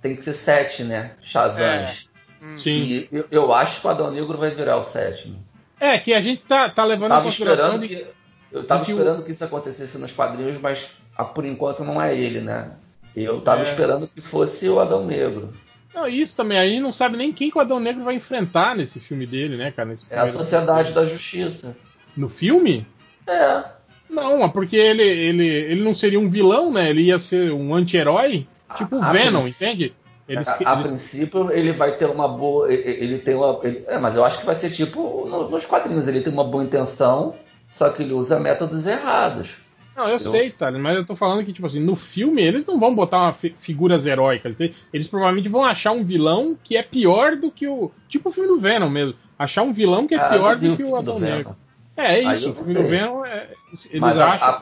Tem 0.02 0.16
que 0.16 0.22
ser 0.22 0.36
sete, 0.36 0.84
né? 0.84 1.16
Shazams. 1.22 2.10
É. 2.42 2.46
Hum. 2.46 2.58
Sim. 2.58 2.72
E 2.72 3.10
eu, 3.12 3.26
eu, 3.32 3.54
acho 3.54 3.82
que 3.82 3.88
o 3.88 3.90
Adão 3.90 4.12
Negro 4.12 4.38
vai 4.38 4.52
virar 4.52 4.78
o 4.78 4.84
sétimo. 4.84 5.44
É, 5.80 5.98
que 5.98 6.14
a 6.14 6.22
gente 6.22 6.44
tá, 6.44 6.70
tá 6.70 6.86
levando 6.86 7.10
tava 7.10 7.22
em 7.22 7.26
consideração. 7.26 7.80
De... 7.80 7.88
Que, 7.88 8.08
eu 8.52 8.66
tava 8.66 8.86
que 8.86 8.92
esperando 8.92 9.20
o... 9.22 9.24
que 9.24 9.32
isso 9.32 9.44
acontecesse 9.44 9.98
nos 9.98 10.12
quadrinhos, 10.12 10.60
mas 10.60 10.88
ah, 11.16 11.26
por 11.26 11.46
enquanto 11.46 11.84
não 11.84 12.02
é 12.02 12.16
ele, 12.16 12.42
né? 12.42 12.72
Eu 13.16 13.42
tava 13.42 13.62
é. 13.62 13.64
esperando 13.64 14.08
que 14.08 14.22
fosse 14.22 14.70
o 14.70 14.80
Adão 14.80 15.04
Negro. 15.04 15.52
Não, 15.98 16.08
isso 16.08 16.38
também, 16.38 16.60
a 16.60 16.68
gente 16.68 16.80
não 16.80 16.92
sabe 16.92 17.18
nem 17.18 17.34
quem 17.34 17.50
que 17.50 17.58
o 17.58 17.62
Adão 17.62 17.80
Negro 17.80 18.04
vai 18.04 18.14
enfrentar 18.14 18.76
nesse 18.76 19.00
filme 19.00 19.26
dele, 19.26 19.58
né, 19.58 19.72
cara? 19.72 19.96
é 20.12 20.20
a 20.20 20.32
Sociedade 20.32 20.92
filme. 20.92 20.94
da 20.94 21.12
Justiça. 21.12 21.76
No 22.16 22.30
filme? 22.30 22.86
É. 23.26 23.64
Não, 24.08 24.48
porque 24.48 24.76
ele, 24.76 25.02
ele, 25.02 25.48
ele 25.48 25.84
não 25.84 25.96
seria 25.96 26.20
um 26.20 26.30
vilão, 26.30 26.72
né? 26.72 26.92
Ele 26.92 27.02
ia 27.02 27.18
ser 27.18 27.52
um 27.52 27.74
anti-herói, 27.74 28.48
tipo 28.76 28.98
o 28.98 29.02
Venom, 29.02 29.48
entende? 29.48 29.92
Eles, 30.30 30.48
a, 30.48 30.58
a 30.66 30.74
eles... 30.76 30.92
princípio 30.92 31.52
ele 31.52 31.72
vai 31.72 31.98
ter 31.98 32.06
uma 32.06 32.28
boa. 32.28 32.72
Ele, 32.72 33.18
tem 33.18 33.34
uma. 33.34 33.60
Ele, 33.64 33.84
é, 33.88 33.98
mas 33.98 34.16
eu 34.16 34.24
acho 34.24 34.40
que 34.40 34.46
vai 34.46 34.56
ser 34.56 34.70
tipo 34.70 35.26
no, 35.28 35.50
nos 35.50 35.66
quadrinhos. 35.66 36.08
Ele 36.08 36.22
tem 36.22 36.32
uma 36.32 36.44
boa 36.44 36.64
intenção, 36.64 37.34
só 37.72 37.90
que 37.90 38.04
ele 38.04 38.14
usa 38.14 38.40
métodos 38.40 38.86
errados. 38.86 39.50
Não, 39.98 40.06
eu, 40.06 40.12
eu, 40.12 40.20
sei, 40.20 40.52
tá, 40.52 40.72
mas 40.72 40.96
eu 40.96 41.04
tô 41.04 41.16
falando 41.16 41.44
que, 41.44 41.52
tipo 41.52 41.66
assim, 41.66 41.80
no 41.80 41.96
filme 41.96 42.40
eles 42.44 42.68
não 42.68 42.80
vão 42.80 42.94
botar 42.94 43.18
uma 43.18 43.34
fi 43.34 43.56
figuras 43.58 44.06
heróicas. 44.06 44.56
Eles 44.94 45.08
provavelmente 45.08 45.50
vão 45.50 45.64
achar 45.64 45.92
um 45.92 46.04
vilão 46.04 46.56
que 46.64 46.78
é 46.78 46.84
pior 46.84 47.36
do 47.36 47.50
que 47.50 47.68
o. 47.68 47.92
Tipo 48.08 48.30
o 48.30 48.32
filme 48.32 48.48
do 48.48 48.60
Venom 48.60 48.92
mesmo. 48.92 49.16
Achar 49.40 49.64
um 49.64 49.74
vilão 49.74 50.06
que 50.06 50.14
é 50.14 50.20
ah, 50.20 50.30
pior 50.30 50.56
do 50.56 50.78
que 50.78 50.84
o 50.84 50.96
Adão 50.96 51.20
Negro. 51.20 51.56
É, 51.96 52.14
é 52.14 52.34
isso. 52.36 52.52
O 52.52 52.54
filme 52.54 52.76
do 52.76 52.84
Venom, 52.84 53.26
é, 53.26 53.50
eles 53.90 54.00
mas 54.00 54.20
acham. 54.20 54.48
A, 54.48 54.52
a, 54.52 54.62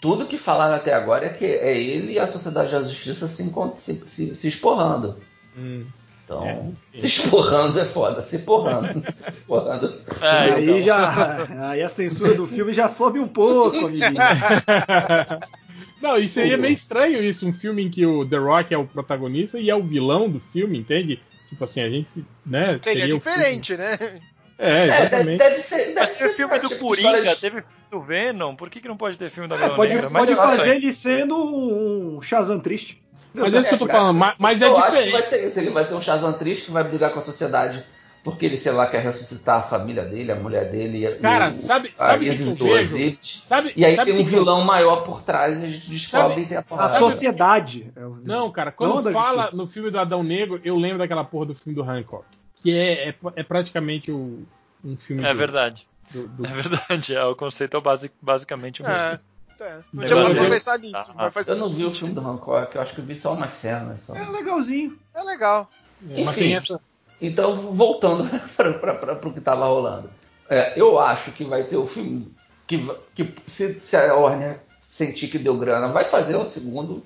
tudo 0.00 0.26
que 0.26 0.38
falaram 0.38 0.74
até 0.74 0.94
agora 0.94 1.26
é 1.26 1.28
que 1.28 1.44
é 1.44 1.78
ele 1.78 2.14
e 2.14 2.18
a 2.18 2.26
Sociedade 2.26 2.72
da 2.72 2.82
Justiça 2.82 3.28
se, 3.28 3.52
se, 3.78 4.02
se, 4.06 4.34
se 4.34 4.48
esporrando. 4.48 5.16
Hum. 5.54 5.84
Então, 6.32 6.76
é, 6.94 7.00
se 7.00 7.06
esporrando 7.06 7.78
é 7.78 7.84
foda, 7.84 8.20
se 8.20 8.38
porrando. 8.38 9.02
se 9.12 9.30
porrando. 9.46 10.00
É, 10.20 10.26
aí, 10.26 10.64
então. 10.64 10.80
já, 10.80 11.48
aí 11.70 11.82
a 11.82 11.88
censura 11.88 12.34
do 12.34 12.46
filme 12.46 12.72
já 12.72 12.88
sobe 12.88 13.18
um 13.18 13.28
pouco, 13.28 13.86
amiguinho. 13.86 14.12
Não, 16.00 16.18
e 16.18 16.28
seria 16.28 16.56
meio 16.56 16.74
estranho 16.74 17.22
isso, 17.22 17.48
um 17.48 17.52
filme 17.52 17.84
em 17.84 17.90
que 17.90 18.04
o 18.04 18.26
The 18.26 18.36
Rock 18.36 18.74
é 18.74 18.78
o 18.78 18.84
protagonista 18.84 19.58
e 19.58 19.70
é 19.70 19.74
o 19.74 19.82
vilão 19.82 20.28
do 20.28 20.40
filme, 20.40 20.78
entende? 20.78 21.20
Tipo 21.48 21.62
assim, 21.62 21.80
a 21.80 21.88
gente, 21.88 22.26
né? 22.44 22.80
Seria 22.82 23.06
diferente, 23.06 23.76
né? 23.76 24.20
É, 24.58 24.86
exatamente. 24.86 25.42
É, 25.42 25.50
deve, 25.50 25.62
ser, 25.62 25.76
deve 25.76 25.94
Mas 26.00 26.10
ser, 26.10 26.18
teve 26.18 26.34
filme 26.34 26.58
do 26.58 26.76
Coringa, 26.76 27.34
de... 27.34 27.40
teve 27.40 27.62
filme 27.62 27.64
do 27.90 28.00
Venom, 28.00 28.54
por 28.54 28.70
que, 28.70 28.80
que 28.80 28.88
não 28.88 28.96
pode 28.96 29.18
ter 29.18 29.28
filme 29.28 29.48
da 29.48 29.56
é, 29.56 29.68
pode, 29.70 29.94
Negra? 29.94 30.10
Pode 30.10 30.34
fazer 30.34 30.76
ele 30.76 30.92
sendo 30.92 31.36
um 31.36 32.20
Shazam 32.20 32.60
triste. 32.60 33.01
Mas 33.34 33.54
é 33.54 33.60
isso 33.60 33.68
que 33.68 33.74
eu 33.74 33.78
tô 33.78 33.88
falando, 33.88 34.16
mas, 34.16 34.34
mas 34.38 34.62
é 34.62 34.66
eu 34.66 34.74
diferente. 34.74 34.96
Acho 34.96 35.06
que 35.06 35.12
vai 35.12 35.22
ser 35.22 35.48
isso, 35.48 35.58
ele 35.58 35.70
vai 35.70 35.84
ser 35.84 35.94
um 35.94 36.02
Shazam 36.02 36.32
triste 36.34 36.66
que 36.66 36.70
vai 36.70 36.84
brigar 36.84 37.12
com 37.12 37.20
a 37.20 37.22
sociedade 37.22 37.84
porque 38.24 38.46
ele, 38.46 38.56
sei 38.56 38.70
lá, 38.70 38.86
quer 38.86 39.02
ressuscitar 39.02 39.58
a 39.58 39.62
família 39.62 40.04
dele, 40.04 40.30
a 40.30 40.36
mulher 40.36 40.70
dele. 40.70 41.16
Cara, 41.16 41.50
e, 41.50 41.56
sabe, 41.56 41.92
sabe 41.96 42.30
o 42.30 42.36
que, 42.36 42.62
eu 42.62 42.86
vejo? 42.86 43.18
Sabe, 43.48 43.72
e 43.76 43.84
aí 43.84 43.96
sabe 43.96 44.12
tem 44.12 44.20
um 44.20 44.24
vilão 44.24 44.64
maior 44.64 45.02
por 45.02 45.22
trás 45.22 45.60
e 45.60 45.64
a 45.64 45.68
gente 45.68 45.90
descobre 45.90 46.46
tem 46.46 46.56
a 46.56 46.62
porrada. 46.62 46.96
A 46.96 46.98
sociedade. 47.00 47.92
Não, 48.22 48.50
cara, 48.50 48.70
quando 48.70 49.02
Não 49.02 49.12
fala 49.12 49.50
no 49.52 49.66
filme 49.66 49.90
do 49.90 49.98
Adão 49.98 50.22
Negro, 50.22 50.60
eu 50.64 50.76
lembro 50.76 50.98
daquela 50.98 51.24
porra 51.24 51.46
do 51.46 51.54
filme 51.54 51.74
do 51.74 51.82
Hancock. 51.82 52.24
Que 52.62 52.76
é, 52.76 53.08
é, 53.08 53.14
é 53.34 53.42
praticamente 53.42 54.12
o, 54.12 54.46
um 54.84 54.96
filme. 54.96 55.24
É 55.24 55.34
verdade. 55.34 55.88
Do, 56.12 56.28
do... 56.28 56.46
É 56.46 56.50
verdade, 56.54 57.16
é, 57.16 57.24
o 57.24 57.34
conceito 57.34 57.76
é 57.76 57.80
basic, 57.80 58.14
basicamente 58.22 58.82
o 58.82 58.84
mesmo. 58.84 58.98
É. 58.98 59.20
É, 59.62 59.78
podia 59.94 60.26
aproveitar 60.26 60.78
nisso. 60.78 61.12
Ah, 61.16 61.30
mas 61.32 61.48
eu 61.48 61.56
não 61.56 61.70
vi 61.70 61.84
o 61.84 61.94
filme 61.94 62.12
do 62.12 62.20
Hancock, 62.20 62.74
eu 62.74 62.82
acho 62.82 62.94
que 62.94 63.00
eu 63.00 63.04
vi 63.04 63.14
só 63.14 63.32
uma 63.32 63.48
cena. 63.48 63.96
Só. 64.04 64.14
É 64.16 64.28
legalzinho. 64.28 64.98
É 65.14 65.22
legal. 65.22 65.70
É, 66.10 66.20
Enfim, 66.20 66.58
então 67.20 67.72
voltando 67.72 68.28
para 68.56 69.28
o 69.28 69.32
que 69.32 69.38
estava 69.38 69.66
rolando. 69.66 70.10
É, 70.50 70.72
eu 70.78 70.98
acho 70.98 71.30
que 71.30 71.44
vai 71.44 71.62
ter 71.62 71.76
o 71.76 71.86
filme 71.86 72.34
que, 72.66 72.90
que 73.14 73.34
se, 73.46 73.80
se, 73.80 73.96
a 73.96 74.14
Warner 74.14 74.58
sentir 74.82 75.28
que 75.28 75.38
deu 75.38 75.56
grana, 75.56 75.88
vai 75.88 76.04
fazer 76.04 76.36
o 76.36 76.44
segundo, 76.44 77.04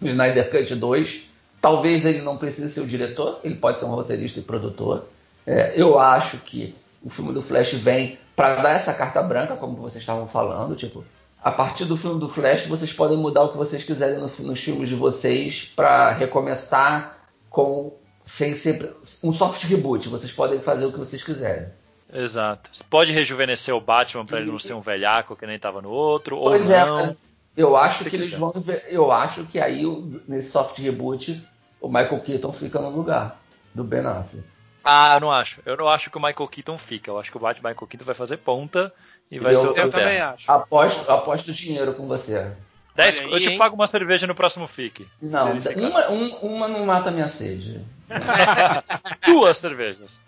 o 0.00 0.06
Snyder 0.06 0.50
Cut 0.50 0.74
2. 0.74 1.28
Talvez 1.60 2.04
ele 2.04 2.22
não 2.22 2.38
precise 2.38 2.72
ser 2.72 2.80
o 2.80 2.86
diretor, 2.86 3.40
ele 3.44 3.56
pode 3.56 3.80
ser 3.80 3.84
um 3.84 3.90
roteirista 3.90 4.40
e 4.40 4.42
produtor. 4.42 5.06
É, 5.46 5.74
eu 5.76 5.98
acho 5.98 6.38
que 6.38 6.74
o 7.02 7.10
filme 7.10 7.32
do 7.32 7.42
Flash 7.42 7.74
vem 7.74 8.18
para 8.34 8.62
dar 8.62 8.70
essa 8.70 8.94
carta 8.94 9.20
branca, 9.22 9.56
como 9.56 9.76
vocês 9.76 10.00
estavam 10.02 10.28
falando, 10.28 10.76
tipo, 10.76 11.04
a 11.42 11.52
partir 11.52 11.84
do 11.84 11.96
filme 11.96 12.18
do 12.20 12.28
Flash, 12.28 12.66
vocês 12.66 12.92
podem 12.92 13.16
mudar 13.16 13.42
o 13.42 13.48
que 13.50 13.56
vocês 13.56 13.84
quiserem 13.84 14.18
no, 14.18 14.30
nos 14.40 14.60
filmes 14.60 14.88
de 14.88 14.94
vocês 14.94 15.72
para 15.76 16.10
recomeçar 16.10 17.18
com 17.48 17.96
sem 18.24 18.54
ser 18.54 18.94
um 19.22 19.32
soft 19.32 19.62
reboot. 19.64 20.08
Vocês 20.08 20.32
podem 20.32 20.60
fazer 20.60 20.86
o 20.86 20.92
que 20.92 20.98
vocês 20.98 21.22
quiserem. 21.22 21.68
Exato. 22.12 22.70
Você 22.72 22.84
pode 22.84 23.12
rejuvenescer 23.12 23.74
o 23.74 23.80
Batman 23.80 24.24
para 24.24 24.40
ele 24.40 24.50
não 24.50 24.58
ser 24.58 24.74
um 24.74 24.80
velhaco 24.80 25.36
que 25.36 25.46
nem 25.46 25.56
estava 25.56 25.80
no 25.80 25.90
outro, 25.90 26.38
pois 26.38 26.66
ou 26.66 26.74
é, 26.74 26.86
não. 26.86 27.16
Eu 27.56 27.76
acho 27.76 28.08
que 28.08 28.16
eles 28.16 28.30
vão. 28.30 28.52
Eu 28.86 29.10
acho 29.10 29.44
que 29.46 29.58
aí 29.58 29.82
nesse 30.26 30.50
soft 30.50 30.78
reboot 30.78 31.42
o 31.80 31.88
Michael 31.88 32.20
Keaton 32.20 32.52
fica 32.52 32.80
no 32.80 32.90
lugar 32.90 33.40
do 33.74 33.84
Ben 33.84 34.06
Affleck. 34.06 34.46
Ah, 34.84 35.14
eu 35.16 35.20
não 35.20 35.30
acho. 35.30 35.60
Eu 35.66 35.76
não 35.76 35.88
acho 35.88 36.10
que 36.10 36.16
o 36.16 36.20
Michael 36.20 36.48
Keaton 36.48 36.78
fica. 36.78 37.10
Eu 37.10 37.18
acho 37.18 37.30
que 37.30 37.36
o 37.36 37.40
Batman 37.40 37.70
Michael 37.70 37.86
Keaton 37.86 38.04
vai 38.04 38.14
fazer 38.14 38.38
ponta 38.38 38.92
e 39.30 39.38
vai 39.38 39.54
eu, 39.54 39.60
ser 39.60 39.66
outra 39.68 39.82
Eu 39.84 39.90
também 39.90 40.18
acho. 40.18 40.50
Aposto, 40.50 41.10
aposto 41.10 41.52
dinheiro 41.52 41.94
com 41.94 42.06
você. 42.06 42.52
Dez, 42.94 43.20
aí, 43.20 43.30
eu 43.30 43.38
te 43.38 43.50
hein? 43.50 43.58
pago 43.58 43.74
uma 43.74 43.86
cerveja 43.86 44.26
no 44.26 44.34
próximo 44.34 44.66
FIC. 44.66 45.06
Não, 45.22 45.52
uma, 45.52 46.10
um, 46.10 46.28
uma 46.42 46.68
não 46.68 46.84
mata 46.84 47.10
minha 47.10 47.28
sede. 47.28 47.80
Duas 49.24 49.56
cervejas. 49.56 50.22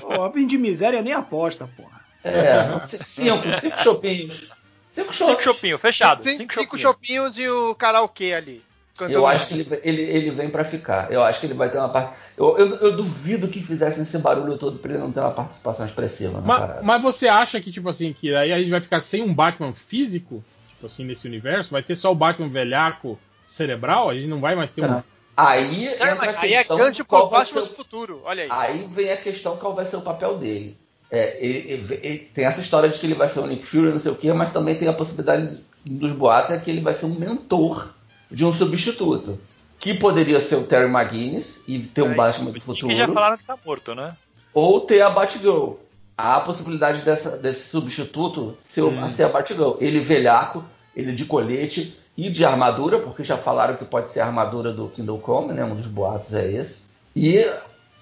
Pô, 0.00 0.28
de 0.30 0.58
miséria 0.58 1.00
nem 1.00 1.12
aposta, 1.12 1.68
porra. 1.76 2.00
É, 2.24 2.80
cinco, 2.80 3.60
cinco 3.60 3.82
chopinhos. 3.82 4.50
Cinco, 4.88 5.12
cinco 5.12 5.42
chopinhos, 5.42 5.80
fechado. 5.80 6.22
Cinco, 6.22 6.54
cinco 6.54 6.78
chopinhos 6.78 7.38
e 7.38 7.48
o 7.48 7.74
karaokê 7.74 8.32
ali. 8.32 8.64
Eu 9.00 9.26
acho 9.26 9.48
que 9.48 9.54
ele, 9.54 9.80
ele, 9.82 10.02
ele 10.02 10.30
vem 10.30 10.48
para 10.48 10.64
ficar. 10.64 11.10
Eu 11.10 11.24
acho 11.24 11.40
que 11.40 11.46
ele 11.46 11.54
vai 11.54 11.68
ter 11.68 11.78
uma 11.78 11.88
parte. 11.88 12.12
Eu, 12.36 12.56
eu, 12.56 12.76
eu, 12.76 12.96
duvido 12.96 13.48
que 13.48 13.60
fizessem 13.60 14.04
esse 14.04 14.18
barulho 14.18 14.56
todo 14.56 14.78
pra 14.78 14.92
ele 14.92 15.00
não 15.00 15.10
ter 15.10 15.18
uma 15.18 15.32
participação 15.32 15.84
expressiva. 15.84 16.40
Mas, 16.40 16.82
mas, 16.82 17.02
você 17.02 17.26
acha 17.26 17.60
que, 17.60 17.72
tipo 17.72 17.88
assim, 17.88 18.12
que 18.12 18.32
aí 18.34 18.52
a 18.52 18.58
gente 18.58 18.70
vai 18.70 18.80
ficar 18.80 19.00
sem 19.00 19.20
um 19.20 19.34
Batman 19.34 19.74
físico? 19.74 20.44
Tipo 20.74 20.86
assim, 20.86 21.04
nesse 21.04 21.26
universo? 21.26 21.72
Vai 21.72 21.82
ter 21.82 21.96
só 21.96 22.12
o 22.12 22.14
Batman 22.14 22.48
velhaco 22.48 23.18
cerebral? 23.44 24.10
A 24.10 24.14
gente 24.14 24.28
não 24.28 24.40
vai 24.40 24.54
mais 24.54 24.72
ter 24.72 24.84
um. 24.84 25.02
Aí, 25.36 25.88
entra 25.88 26.38
aí 26.38 26.54
é 26.54 26.62
gancho 26.62 27.04
pro 27.04 27.28
Batman 27.28 27.62
do 27.62 27.74
futuro. 27.74 28.22
Olha 28.24 28.44
aí. 28.44 28.48
Aí 28.52 28.88
vem 28.92 29.10
a 29.10 29.16
questão 29.16 29.56
qual 29.56 29.74
vai 29.74 29.86
ser 29.86 29.96
o 29.96 30.02
papel 30.02 30.38
dele. 30.38 30.78
É, 31.10 31.44
ele, 31.44 31.58
ele, 31.68 32.00
ele, 32.00 32.18
tem 32.32 32.44
essa 32.44 32.60
história 32.60 32.88
de 32.88 32.98
que 32.98 33.06
ele 33.06 33.14
vai 33.14 33.28
ser 33.28 33.40
o 33.40 33.46
Nick 33.46 33.66
Fury, 33.66 33.90
não 33.90 33.98
sei 33.98 34.12
o 34.12 34.16
quê, 34.16 34.32
mas 34.32 34.52
também 34.52 34.78
tem 34.78 34.86
a 34.86 34.92
possibilidade 34.92 35.58
dos 35.84 36.12
boatos 36.12 36.52
é 36.52 36.58
que 36.58 36.70
ele 36.70 36.80
vai 36.80 36.94
ser 36.94 37.06
um 37.06 37.14
mentor 37.14 37.92
de 38.30 38.44
um 38.44 38.52
substituto. 38.52 39.38
Que 39.78 39.92
poderia 39.92 40.40
ser 40.40 40.56
o 40.56 40.64
Terry 40.64 40.90
McGuinness 40.90 41.62
e 41.68 41.80
ter 41.80 42.02
um 42.02 42.12
é, 42.12 42.14
Batman 42.14 42.50
do 42.50 42.60
futuro. 42.60 42.88
Que 42.88 42.94
já 42.94 43.08
falaram 43.08 43.36
que 43.36 43.44
tá 43.44 43.56
morto, 43.64 43.94
né? 43.94 44.16
Ou 44.52 44.80
ter 44.80 45.02
a 45.02 45.10
Batgirl. 45.10 45.74
Há 46.16 46.36
a 46.36 46.40
possibilidade 46.40 47.02
dessa, 47.02 47.36
desse 47.36 47.68
substituto 47.68 48.56
ser, 48.62 48.82
hum. 48.82 49.10
ser 49.10 49.24
a 49.24 49.28
Batgirl. 49.28 49.76
Ele 49.80 50.00
velhaco, 50.00 50.64
ele 50.96 51.12
de 51.12 51.24
colete 51.24 51.98
e 52.16 52.30
de 52.30 52.44
armadura, 52.44 53.00
porque 53.00 53.24
já 53.24 53.36
falaram 53.36 53.76
que 53.76 53.84
pode 53.84 54.10
ser 54.10 54.20
a 54.20 54.26
armadura 54.26 54.72
do 54.72 54.88
Kindle 54.88 55.18
Come, 55.18 55.52
né? 55.52 55.64
Um 55.64 55.76
dos 55.76 55.88
boatos 55.88 56.34
é 56.34 56.50
esse. 56.50 56.84
E 57.14 57.44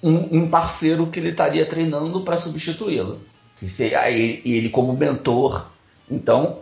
um, 0.03 0.43
um 0.43 0.49
parceiro 0.49 1.07
que 1.07 1.19
ele 1.19 1.31
estaria 1.31 1.67
treinando 1.67 2.21
para 2.21 2.37
substituí-lo. 2.37 3.21
E 3.63 4.45
ele 4.45 4.69
como 4.69 4.93
mentor. 4.93 5.67
Então, 6.11 6.59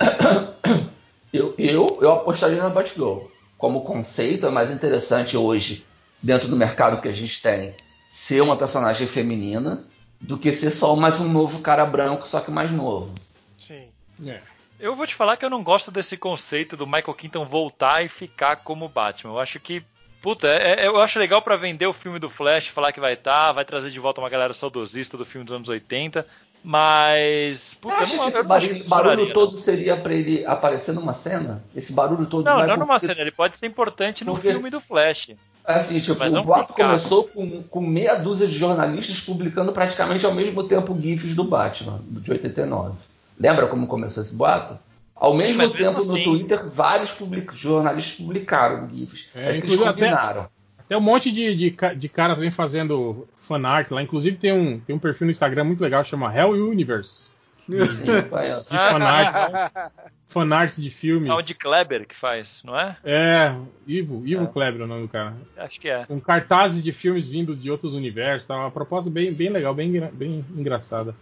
eu, 1.32 1.54
eu, 1.58 1.98
eu 2.00 2.12
apostaria 2.12 2.62
na 2.62 2.68
Batgirl 2.68 3.24
como 3.60 3.84
conceito 3.84 4.46
é 4.46 4.50
mais 4.50 4.70
interessante 4.70 5.36
hoje, 5.36 5.84
dentro 6.22 6.48
do 6.48 6.56
mercado 6.56 7.00
que 7.02 7.08
a 7.08 7.12
gente 7.12 7.42
tem, 7.42 7.74
ser 8.10 8.40
uma 8.40 8.56
personagem 8.56 9.06
feminina 9.06 9.84
do 10.18 10.38
que 10.38 10.50
ser 10.50 10.70
só 10.70 10.96
mais 10.96 11.20
um 11.20 11.28
novo 11.28 11.60
cara 11.60 11.84
branco, 11.84 12.26
só 12.26 12.40
que 12.40 12.50
mais 12.50 12.70
novo. 12.70 13.14
Sim. 13.58 13.88
É. 14.26 14.40
Eu 14.78 14.94
vou 14.94 15.06
te 15.06 15.14
falar 15.14 15.36
que 15.36 15.44
eu 15.44 15.50
não 15.50 15.62
gosto 15.62 15.90
desse 15.90 16.16
conceito 16.16 16.74
do 16.74 16.86
Michael 16.86 17.12
Keaton 17.12 17.44
voltar 17.44 18.02
e 18.02 18.08
ficar 18.08 18.56
como 18.56 18.88
Batman. 18.88 19.34
Eu 19.34 19.38
acho 19.38 19.60
que 19.60 19.84
Puta, 20.22 20.48
é, 20.48 20.82
é, 20.82 20.86
eu 20.86 21.00
acho 21.00 21.18
legal 21.18 21.40
para 21.40 21.56
vender 21.56 21.86
o 21.86 21.94
filme 21.94 22.18
do 22.18 22.28
Flash, 22.28 22.68
falar 22.68 22.92
que 22.92 23.00
vai 23.00 23.14
estar, 23.14 23.46
tá, 23.46 23.52
vai 23.52 23.64
trazer 23.64 23.90
de 23.90 23.98
volta 23.98 24.20
uma 24.20 24.28
galera 24.28 24.52
saudosista 24.52 25.16
do 25.16 25.24
filme 25.24 25.46
dos 25.46 25.54
anos 25.54 25.68
80, 25.70 26.26
mas. 26.62 27.74
Puta, 27.80 28.04
eu 28.04 28.16
não, 28.16 28.28
esse 28.28 28.38
eu 28.38 28.44
barulho, 28.44 28.88
barulho 28.88 29.32
todo 29.32 29.56
seria 29.56 29.96
para 29.96 30.14
ele 30.14 30.44
aparecer 30.44 30.92
numa 30.92 31.14
cena? 31.14 31.62
Esse 31.74 31.92
barulho 31.92 32.26
todo 32.26 32.44
Não, 32.44 32.66
não 32.66 32.76
numa 32.76 33.00
cena, 33.00 33.20
ele 33.20 33.30
pode 33.30 33.58
ser 33.58 33.66
importante 33.66 34.24
no 34.24 34.32
Porque... 34.32 34.50
filme 34.50 34.70
do 34.70 34.80
Flash. 34.80 35.30
É 35.66 35.74
assim, 35.74 36.00
tipo, 36.00 36.22
o 36.24 36.42
boato 36.42 36.72
começou 36.72 37.24
com, 37.24 37.62
com 37.62 37.80
meia 37.80 38.14
dúzia 38.14 38.46
de 38.46 38.56
jornalistas 38.56 39.20
publicando 39.20 39.72
praticamente 39.72 40.24
ao 40.24 40.34
mesmo 40.34 40.64
tempo 40.64 40.98
GIFs 40.98 41.34
do 41.34 41.44
Batman, 41.44 42.00
de 42.08 42.30
89. 42.30 42.94
Lembra 43.38 43.66
como 43.66 43.86
começou 43.86 44.22
esse 44.22 44.34
boato? 44.34 44.78
Ao 45.14 45.32
Sim, 45.32 45.38
mesmo 45.38 45.62
tempo, 45.70 45.78
mesmo 45.78 45.98
assim... 45.98 46.18
no 46.18 46.24
Twitter, 46.24 46.68
vários 46.70 47.12
public... 47.12 47.54
jornalistas 47.54 48.14
publicaram 48.14 48.88
GIFs. 48.88 49.28
É, 49.34 49.50
eles 49.50 49.76
combinaram. 49.76 50.42
Até, 50.42 50.50
até 50.90 50.96
um 50.98 51.00
monte 51.00 51.30
de, 51.30 51.54
de, 51.54 51.70
de 51.70 52.08
cara 52.08 52.34
também 52.34 52.50
fazendo 52.50 53.28
fanart 53.36 53.92
lá. 53.92 54.02
Inclusive 54.02 54.36
tem 54.36 54.52
um, 54.52 54.80
tem 54.80 54.96
um 54.96 54.98
perfil 54.98 55.26
no 55.26 55.30
Instagram 55.30 55.62
muito 55.62 55.80
legal, 55.80 56.04
chama 56.04 56.36
Hell 56.36 56.50
Universe. 56.50 57.30
De, 57.68 57.78
de 57.86 58.22
fanarts, 58.68 59.72
fanarts 60.26 60.82
de 60.82 60.90
filmes. 60.90 61.30
É 61.30 61.32
o 61.34 61.40
de 61.40 61.54
Kleber 61.54 62.08
que 62.08 62.16
faz, 62.16 62.64
não 62.64 62.76
é? 62.76 62.96
É, 63.04 63.54
Ivo, 63.86 64.26
Ivo 64.26 64.42
é. 64.42 64.46
Kleber 64.48 64.80
é 64.80 64.84
o 64.84 64.88
nome 64.88 65.02
do 65.02 65.08
cara. 65.08 65.36
Acho 65.56 65.78
que 65.78 65.88
é. 65.88 66.04
Com 66.06 66.20
cartazes 66.20 66.82
de 66.82 66.92
filmes 66.92 67.28
vindos 67.28 67.62
de 67.62 67.70
outros 67.70 67.94
universos. 67.94 68.48
Tá? 68.48 68.56
Uma 68.56 68.72
proposta 68.72 69.08
bem, 69.08 69.32
bem 69.32 69.50
legal, 69.50 69.72
bem, 69.72 69.92
bem 70.12 70.44
engraçada. 70.56 71.14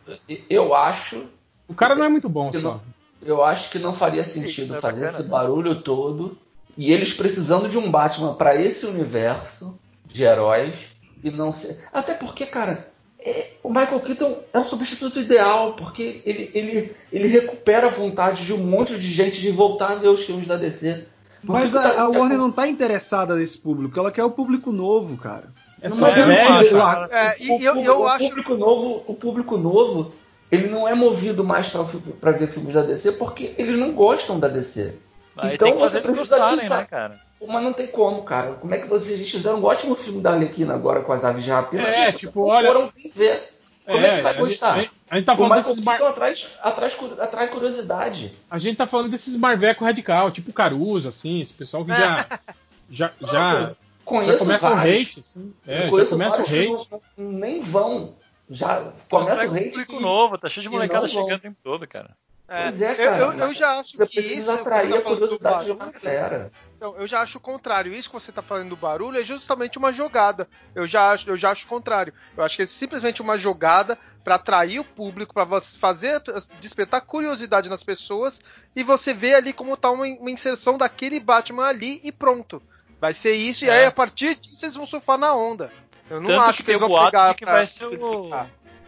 Eu 0.48 0.74
acho. 0.74 1.28
O 1.68 1.74
cara 1.74 1.94
não 1.94 2.06
é 2.06 2.08
muito 2.08 2.30
bom, 2.30 2.50
só. 2.54 2.58
Não, 2.58 2.80
eu 3.20 3.44
acho 3.44 3.70
que 3.70 3.78
não 3.78 3.94
faria 3.94 4.24
sentido 4.24 4.76
é 4.76 4.80
fazer 4.80 5.00
bacana, 5.00 5.18
esse 5.18 5.28
barulho 5.28 5.74
todo. 5.82 6.38
E 6.78 6.92
eles 6.92 7.12
precisando 7.12 7.68
de 7.68 7.76
um 7.76 7.90
Batman 7.90 8.34
para 8.34 8.54
esse 8.54 8.86
universo 8.86 9.76
de 10.06 10.22
heróis 10.22 10.76
e 11.24 11.28
não 11.28 11.52
ser. 11.52 11.80
Até 11.92 12.14
porque, 12.14 12.46
cara, 12.46 12.78
é, 13.18 13.48
o 13.64 13.68
Michael 13.68 13.98
Keaton 13.98 14.38
é 14.52 14.58
o 14.60 14.64
substituto 14.64 15.18
ideal, 15.18 15.72
porque 15.72 16.22
ele, 16.24 16.50
ele, 16.54 16.96
ele 17.12 17.26
recupera 17.26 17.88
a 17.88 17.90
vontade 17.90 18.44
de 18.44 18.52
um 18.52 18.58
monte 18.58 18.96
de 18.96 19.08
gente 19.10 19.40
de 19.40 19.50
voltar 19.50 19.90
a 19.90 19.94
ver 19.96 20.06
os 20.06 20.24
filmes 20.24 20.46
da 20.46 20.56
DC. 20.56 21.04
Mas 21.42 21.74
a, 21.74 21.82
tá, 21.82 22.02
a 22.02 22.08
Warner 22.08 22.38
não 22.38 22.50
está 22.50 22.68
interessada 22.68 23.34
nesse 23.34 23.58
público, 23.58 23.98
ela 23.98 24.12
quer 24.12 24.22
o 24.22 24.30
público 24.30 24.70
novo, 24.70 25.16
cara. 25.16 25.50
É 25.82 25.90
só 25.90 26.10
velho, 26.10 26.32
é, 26.32 27.36
o, 27.50 27.60
eu, 27.60 27.76
eu 27.76 28.00
o, 28.00 28.06
acho... 28.06 28.28
público 28.28 28.56
novo, 28.56 29.04
o 29.06 29.14
público 29.14 29.56
novo, 29.56 30.12
ele 30.50 30.68
não 30.68 30.86
é 30.86 30.94
movido 30.94 31.42
mais 31.42 31.68
para 31.68 32.32
ver 32.32 32.48
filmes 32.48 32.74
da 32.74 32.82
DC 32.82 33.12
porque 33.12 33.54
eles 33.58 33.76
não 33.76 33.92
gostam 33.92 34.38
da 34.38 34.46
DC. 34.46 34.94
Aí 35.38 35.54
então 35.54 35.76
você 35.78 36.00
precisa 36.00 36.38
gostarem, 36.38 36.68
né, 36.68 36.84
cara? 36.84 37.20
Mas 37.46 37.62
não 37.62 37.72
tem 37.72 37.86
como, 37.86 38.22
cara. 38.22 38.54
Como 38.54 38.74
é 38.74 38.78
que 38.78 38.88
vocês 38.88 39.30
fizeram 39.30 39.60
um 39.60 39.64
ótimo 39.64 39.94
filme 39.94 40.20
da 40.20 40.32
Arlequina 40.32 40.74
agora 40.74 41.02
com 41.02 41.12
as 41.12 41.24
aves 41.24 41.44
de 41.44 41.50
rapina? 41.50 41.82
É, 41.82 42.10
tipo, 42.10 42.46
olha. 42.46 42.66
Foram 42.66 42.92
ver. 43.14 43.52
Como 43.86 44.04
é, 44.04 44.08
é 44.08 44.16
que 44.16 44.22
vai 44.22 44.34
gostar? 44.34 44.72
A 44.72 44.80
gente, 44.80 44.90
a 45.08 45.16
gente 45.16 45.24
tá 45.24 45.36
falando 45.36 45.54
desses 45.54 45.80
bar... 45.80 46.02
atrás, 46.02 46.58
atrás, 46.60 46.96
atrás 47.18 47.50
curiosidade. 47.50 48.34
A 48.50 48.58
gente 48.58 48.76
tá 48.76 48.86
falando 48.86 49.10
desses 49.10 49.36
marveco 49.36 49.84
radical, 49.84 50.30
tipo 50.30 50.52
Caruso, 50.52 51.08
assim, 51.08 51.40
esse 51.40 51.54
pessoal 51.54 51.84
que 51.84 51.92
já. 51.92 52.26
já, 52.90 53.12
já, 53.20 53.26
já 53.26 53.76
começa 54.04 54.70
o 54.70 54.74
hate. 54.74 55.20
Assim. 55.20 55.54
É, 55.66 55.90
já 55.90 56.06
começa 56.06 56.42
o 56.42 56.44
hate. 56.44 57.02
Nem 57.16 57.62
vão. 57.62 58.14
Já 58.50 58.92
começa 59.08 59.46
o 59.46 59.54
hate. 59.54 59.70
público 59.70 60.00
novo, 60.00 60.36
tá 60.36 60.50
cheio 60.50 60.64
de 60.64 60.68
molecada 60.68 61.06
chegando 61.06 61.36
o 61.36 61.38
tempo 61.38 61.56
todo, 61.62 61.86
cara. 61.86 62.10
É, 62.50 62.62
Pois 62.62 62.80
é, 62.82 62.92
eu- 62.92 62.96
cara, 62.96 63.18
eu, 63.18 63.32
eu 63.32 63.38
mas 63.48 63.56
já 63.58 63.78
acho 63.78 63.96
Você 63.98 64.06
que 64.06 64.20
isso 64.20 64.44
você 64.50 64.60
atrair 64.60 64.90
tá 64.90 64.98
a 64.98 65.02
curiosidade 65.02 65.64
de 65.66 65.70
uma 65.72 65.90
galera. 65.92 66.50
Então, 66.76 66.94
eu 66.96 67.06
já 67.06 67.20
acho 67.20 67.36
o 67.36 67.40
contrário. 67.40 67.92
Isso 67.92 68.08
que 68.08 68.14
você 68.14 68.32
tá 68.32 68.40
falando 68.40 68.70
do 68.70 68.76
barulho 68.76 69.18
é 69.20 69.24
justamente 69.24 69.76
uma 69.76 69.92
jogada. 69.92 70.48
Eu 70.74 70.86
já 70.86 71.10
acho, 71.10 71.28
eu 71.28 71.36
já 71.36 71.50
acho 71.50 71.66
o 71.66 71.68
contrário. 71.68 72.14
Eu 72.36 72.42
acho 72.42 72.56
que 72.56 72.62
é 72.62 72.66
simplesmente 72.66 73.20
uma 73.20 73.36
jogada 73.36 73.98
pra 74.24 74.36
atrair 74.36 74.78
o 74.78 74.84
público, 74.84 75.34
pra 75.34 75.44
você 75.44 75.76
fazer 75.78 76.22
despertar 76.60 77.02
curiosidade 77.02 77.68
nas 77.68 77.82
pessoas 77.82 78.40
e 78.74 78.82
você 78.82 79.12
vê 79.12 79.34
ali 79.34 79.52
como 79.52 79.76
tá 79.76 79.90
uma, 79.90 80.06
uma 80.06 80.30
inserção 80.30 80.78
daquele 80.78 81.20
Batman 81.20 81.66
ali 81.66 82.00
e 82.02 82.10
pronto. 82.12 82.62
Vai 83.00 83.12
ser 83.12 83.32
isso 83.34 83.64
e 83.64 83.68
É. 83.68 83.72
aí 83.80 83.84
a 83.84 83.92
partir 83.92 84.36
disso 84.36 84.64
eles 84.64 84.74
vão 84.74 84.86
surfar 84.86 85.18
na 85.18 85.34
onda. 85.34 85.70
Eu 86.08 86.20
não 86.20 86.28
Tanto 86.30 86.40
acho 86.42 86.52
que 86.58 86.62
que, 86.64 86.78
tem 86.78 86.78
boato 86.78 87.34
que 87.34 87.44
pra 87.44 87.54
vai 87.54 87.66
ser 87.66 87.86
o. 87.86 88.30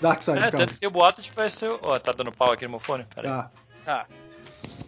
simplificar. 0.01 0.03
Darkseid, 0.03 0.39
É, 0.39 0.43
calma. 0.51 0.59
tanto 0.59 0.75
que 0.75 0.81
tem 0.81 0.89
o 0.89 0.93
boato 0.93 1.23
de 1.23 1.31
que 1.31 1.37
vai 1.37 1.51
ser 1.51 1.71
o. 1.71 1.79
Ó, 1.83 1.99
tá 1.99 2.13
dando 2.13 2.33
pau 2.33 2.53
aqui 2.53 2.65
no 2.65 2.71
meu 2.71 2.81
fone? 2.81 3.05
Peraí. 3.15 3.31
Tá. 3.31 3.51
Ah. 3.87 4.05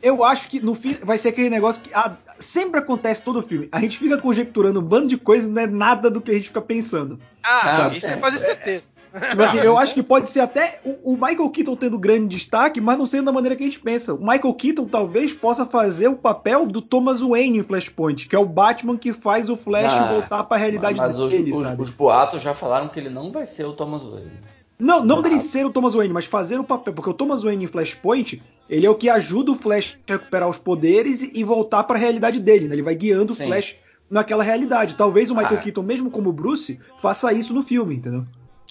Eu 0.02 0.24
acho 0.24 0.48
que 0.48 0.58
no 0.60 0.74
fim 0.74 0.94
vai 0.94 1.18
ser 1.18 1.28
aquele 1.28 1.50
negócio 1.50 1.80
que 1.82 1.90
ah, 1.94 2.12
sempre 2.40 2.80
acontece 2.80 3.22
todo 3.22 3.42
filme. 3.42 3.68
A 3.70 3.78
gente 3.80 3.98
fica 3.98 4.16
conjecturando 4.18 4.80
um 4.80 4.82
bando 4.82 5.06
de 5.08 5.16
coisas 5.16 5.48
e 5.48 5.52
não 5.52 5.62
é 5.62 5.66
nada 5.66 6.10
do 6.10 6.20
que 6.20 6.30
a 6.30 6.34
gente 6.34 6.48
fica 6.48 6.60
pensando. 6.62 7.18
Ah, 7.42 7.84
Ah, 7.84 7.88
isso 7.88 8.06
é 8.06 8.16
quase 8.16 8.38
certeza. 8.38 8.90
Tipo 9.30 9.42
assim, 9.42 9.58
eu 9.58 9.76
acho 9.76 9.92
que 9.92 10.02
pode 10.02 10.30
ser 10.30 10.40
até 10.40 10.80
o, 11.04 11.12
Michael 11.12 11.50
Keaton 11.50 11.76
tendo 11.76 11.98
grande 11.98 12.34
destaque, 12.34 12.80
mas 12.80 12.96
não 12.96 13.04
sendo 13.04 13.26
da 13.26 13.32
maneira 13.32 13.54
que 13.54 13.62
a 13.62 13.66
gente 13.66 13.78
pensa. 13.78 14.14
O 14.14 14.18
Michael 14.26 14.54
Keaton 14.54 14.86
talvez 14.86 15.34
possa 15.34 15.66
fazer 15.66 16.08
o 16.08 16.16
papel 16.16 16.64
do 16.66 16.80
Thomas 16.80 17.20
Wayne 17.20 17.58
em 17.58 17.62
Flashpoint, 17.62 18.26
que 18.26 18.34
é 18.34 18.38
o 18.38 18.46
Batman 18.46 18.96
que 18.96 19.12
faz 19.12 19.50
o 19.50 19.56
Flash 19.56 19.92
Ah, 19.92 20.12
voltar 20.14 20.44
pra 20.44 20.56
realidade 20.56 20.96
Mas 20.96 21.18
os, 21.18 21.30
dele, 21.30 21.52
os- 21.54 21.62
sabe? 21.62 21.82
os 21.82 21.90
boatos 21.90 22.40
já 22.42 22.54
falaram 22.54 22.88
que 22.88 22.98
ele 22.98 23.10
não 23.10 23.30
vai 23.30 23.46
ser 23.46 23.66
o 23.66 23.74
Thomas 23.74 24.02
Wayne. 24.02 24.32
Não, 24.82 25.04
não 25.04 25.22
dele 25.22 25.38
ser 25.40 25.64
o 25.64 25.70
Thomas 25.70 25.94
Wayne, 25.94 26.12
mas 26.12 26.24
fazer 26.24 26.58
o 26.58 26.64
papel, 26.64 26.92
porque 26.92 27.08
o 27.08 27.14
Thomas 27.14 27.44
Wayne 27.44 27.64
em 27.64 27.68
Flashpoint, 27.68 28.42
ele 28.68 28.84
é 28.84 28.90
o 28.90 28.96
que 28.96 29.08
ajuda 29.08 29.52
o 29.52 29.54
Flash 29.54 29.96
a 30.08 30.14
recuperar 30.14 30.48
os 30.48 30.58
poderes 30.58 31.22
e 31.22 31.44
voltar 31.44 31.84
pra 31.84 31.96
realidade 31.96 32.40
dele, 32.40 32.66
né? 32.66 32.74
Ele 32.74 32.82
vai 32.82 32.96
guiando 32.96 33.32
Sim. 33.32 33.44
o 33.44 33.46
Flash 33.46 33.76
naquela 34.10 34.42
realidade. 34.42 34.96
Talvez 34.96 35.30
o 35.30 35.36
Michael 35.36 35.60
Ah. 35.60 35.62
Keaton, 35.62 35.82
mesmo 35.82 36.10
como 36.10 36.32
Bruce, 36.32 36.80
faça 37.00 37.32
isso 37.32 37.54
no 37.54 37.62
filme, 37.62 37.94
entendeu? 37.94 38.24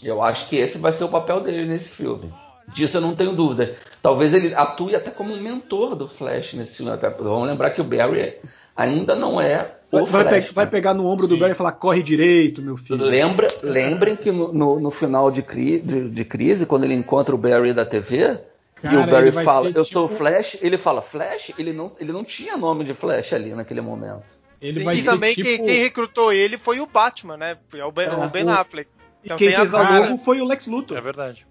Eu 0.04 0.22
acho 0.22 0.50
que 0.50 0.58
esse 0.58 0.78
vai 0.78 0.92
ser 0.92 1.06
o 1.06 1.10
papel 1.10 1.40
dele 1.40 1.66
nesse 1.66 1.90
filme. 1.90 2.32
Disso 2.73 2.98
eu 2.98 3.02
não 3.02 3.15
tenho 3.15 3.34
dúvida. 3.34 3.76
Talvez 4.02 4.34
ele 4.34 4.53
atue 4.56 4.95
até 4.95 5.11
como 5.11 5.34
um 5.34 5.38
mentor 5.41 5.95
do 5.95 6.07
Flash 6.07 6.53
nesse 6.53 6.77
filme. 6.77 6.91
Até, 6.91 7.10
vamos 7.10 7.43
lembrar 7.48 7.72
que 7.72 7.81
o 7.81 7.84
Barry 7.84 8.34
ainda 8.76 9.15
não 9.15 9.39
é 9.41 9.73
Vai, 9.91 10.02
o 10.02 10.06
vai 10.06 10.23
Flash. 10.23 10.48
pe- 10.48 10.53
vai 10.53 10.65
né? 10.65 10.72
pegar 10.72 10.93
no 10.93 11.06
ombro 11.06 11.27
do 11.27 11.34
Sim. 11.35 11.39
Barry 11.41 11.52
e 11.53 11.56
falar, 11.56 11.73
corre 11.73 12.02
direito, 12.02 12.61
meu 12.61 12.77
filho. 12.77 12.95
Lembra, 13.03 13.48
lembrem 13.64 14.15
que 14.15 14.31
no, 14.31 14.53
no- 14.53 14.80
no 14.80 14.89
final 14.91 15.30
de, 15.30 15.41
cri- 15.41 15.81
de- 15.81 16.10
de 16.10 16.26
crise, 16.26 16.65
quando 16.65 16.85
ele 16.85 16.93
encontra 16.93 17.35
o 17.35 17.38
Barry 17.38 17.73
da 17.73 17.85
TV, 17.85 18.39
Cara, 18.81 18.95
e 18.95 18.98
o 18.98 19.06
Barry 19.07 19.31
vai 19.31 19.43
fala, 19.43 19.69
eu 19.76 19.84
sou 19.85 20.06
o 20.06 20.07
tipo- 20.07 20.18
Flash, 20.19 20.57
ele 20.61 20.77
fala, 20.77 21.02
Flash? 21.02 21.52
Ele 21.57 21.73
não, 21.73 21.91
ele 21.99 22.11
não 22.14 22.23
tinha 22.23 22.56
nome 22.57 22.84
de 22.85 22.93
Flash 22.93 23.34
ali 23.34 23.53
naquele 23.53 23.81
momento. 23.81 24.27
Ele 24.61 24.80
Sim, 24.80 24.84
vai 24.85 24.95
e 24.95 25.02
ser 25.02 25.10
também 25.11 25.34
tipo... 25.35 25.48
quem, 25.49 25.65
quem 25.65 25.80
recrutou 25.81 26.31
ele 26.31 26.57
foi 26.57 26.80
o 26.80 26.85
Batman, 26.85 27.35
né? 27.35 27.57
É 27.73 27.84
o 27.84 27.91
Ben, 27.91 28.06
É, 28.06 28.11
o 28.11 28.30
Ben 28.30 28.45
o- 28.45 28.49
Affleck. 28.49 28.89
E 29.23 29.26
Então 29.26 29.38
quem 29.38 29.48
tem 29.49 29.56
a 29.57 29.60
fez 29.60 29.73
a 29.73 29.99
logo 29.99 30.18
foi 30.19 30.39
o 30.41 30.45
Lex 30.45 30.65
Luthor. 30.68 30.98
É 30.98 31.02
verdade. 31.02 31.45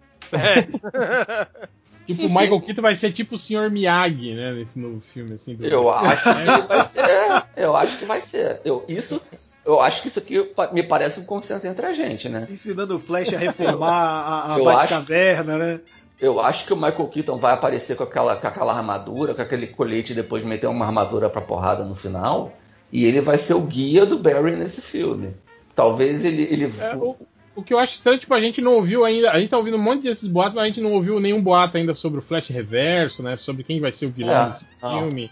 Tipo, 2.07 2.27
o 2.27 2.29
Michael 2.29 2.61
Keaton 2.61 2.83
vai 2.83 2.97
ser 2.97 3.13
tipo 3.13 3.37
o 3.37 3.39
Sr. 3.39 3.71
Miyagi, 3.71 4.35
né? 4.35 4.53
Nesse 4.53 4.81
novo 4.81 5.01
filme, 5.01 5.35
assim. 5.35 5.55
Do... 5.55 5.65
Eu 5.65 5.89
acho 5.91 6.23
que 6.23 6.29
ele 6.29 6.63
vai 6.67 6.85
ser. 6.85 7.45
Eu 7.57 7.77
acho 7.77 7.99
que 7.99 8.05
vai 8.05 8.21
ser. 8.21 8.61
Eu, 8.65 8.85
isso, 8.89 9.23
eu 9.65 9.81
acho 9.81 10.03
que 10.03 10.09
isso 10.09 10.19
aqui 10.19 10.51
me 10.73 10.83
parece 10.83 11.21
um 11.21 11.25
consenso 11.25 11.67
entre 11.67 11.87
a 11.87 11.93
gente, 11.93 12.29
né? 12.29 12.49
Ensinando 12.51 12.97
o 12.97 12.99
Flash 12.99 13.33
a 13.33 13.39
reformar 13.39 13.93
a, 13.93 14.55
a 14.55 14.59
Eu 14.59 14.65
Batcaverna, 14.65 15.59
né? 15.59 15.81
Eu 16.21 16.41
acho 16.41 16.67
que 16.67 16.73
o 16.73 16.77
Michael 16.77 17.09
Keaton 17.09 17.39
vai 17.39 17.55
aparecer 17.55 17.97
com 17.97 18.03
aquela, 18.03 18.37
com 18.37 18.47
aquela 18.47 18.77
armadura, 18.77 19.35
com 19.35 19.41
aquele 19.41 19.67
colete 19.69 20.13
e 20.13 20.17
depois 20.17 20.45
meter 20.45 20.67
uma 20.67 20.85
armadura 20.85 21.31
pra 21.31 21.41
porrada 21.41 21.85
no 21.85 21.95
final. 21.95 22.53
E 22.93 23.05
ele 23.05 23.21
vai 23.21 23.39
ser 23.39 23.55
o 23.55 23.61
guia 23.61 24.05
do 24.05 24.19
Barry 24.19 24.57
nesse 24.57 24.81
filme. 24.81 25.35
Talvez 25.75 26.25
ele. 26.25 26.43
ele 26.43 26.75
É, 26.79 26.97
o, 26.97 27.17
o 27.55 27.63
que 27.63 27.75
eu 27.75 27.79
acho 27.79 27.95
estranho, 27.95 28.19
tipo, 28.19 28.33
a 28.35 28.41
gente 28.41 28.61
não 28.61 28.75
ouviu 28.75 29.05
ainda. 29.05 29.31
A 29.31 29.39
gente 29.41 29.51
tá 29.51 29.59
ouvindo 29.59 29.77
um 29.77 29.83
monte 29.83 30.03
desses 30.03 30.29
boatos, 30.29 30.55
mas 30.55 30.65
a 30.65 30.67
gente 30.67 30.81
não 30.81 30.93
ouviu 30.93 31.19
nenhum 31.21 31.43
boato 31.43 31.77
ainda 31.77 31.95
sobre 31.95 32.19
o 32.19 32.23
Flash 32.23 32.49
Reverso, 32.49 33.23
né? 33.23 33.37
Sobre 33.37 33.63
quem 33.65 33.81
vai 33.81 33.93
ser 33.93 34.07
o 34.07 34.11
vilão 34.11 34.43
É, 34.43 34.45
desse 34.47 34.67
não. 34.83 34.91
filme. 35.09 35.31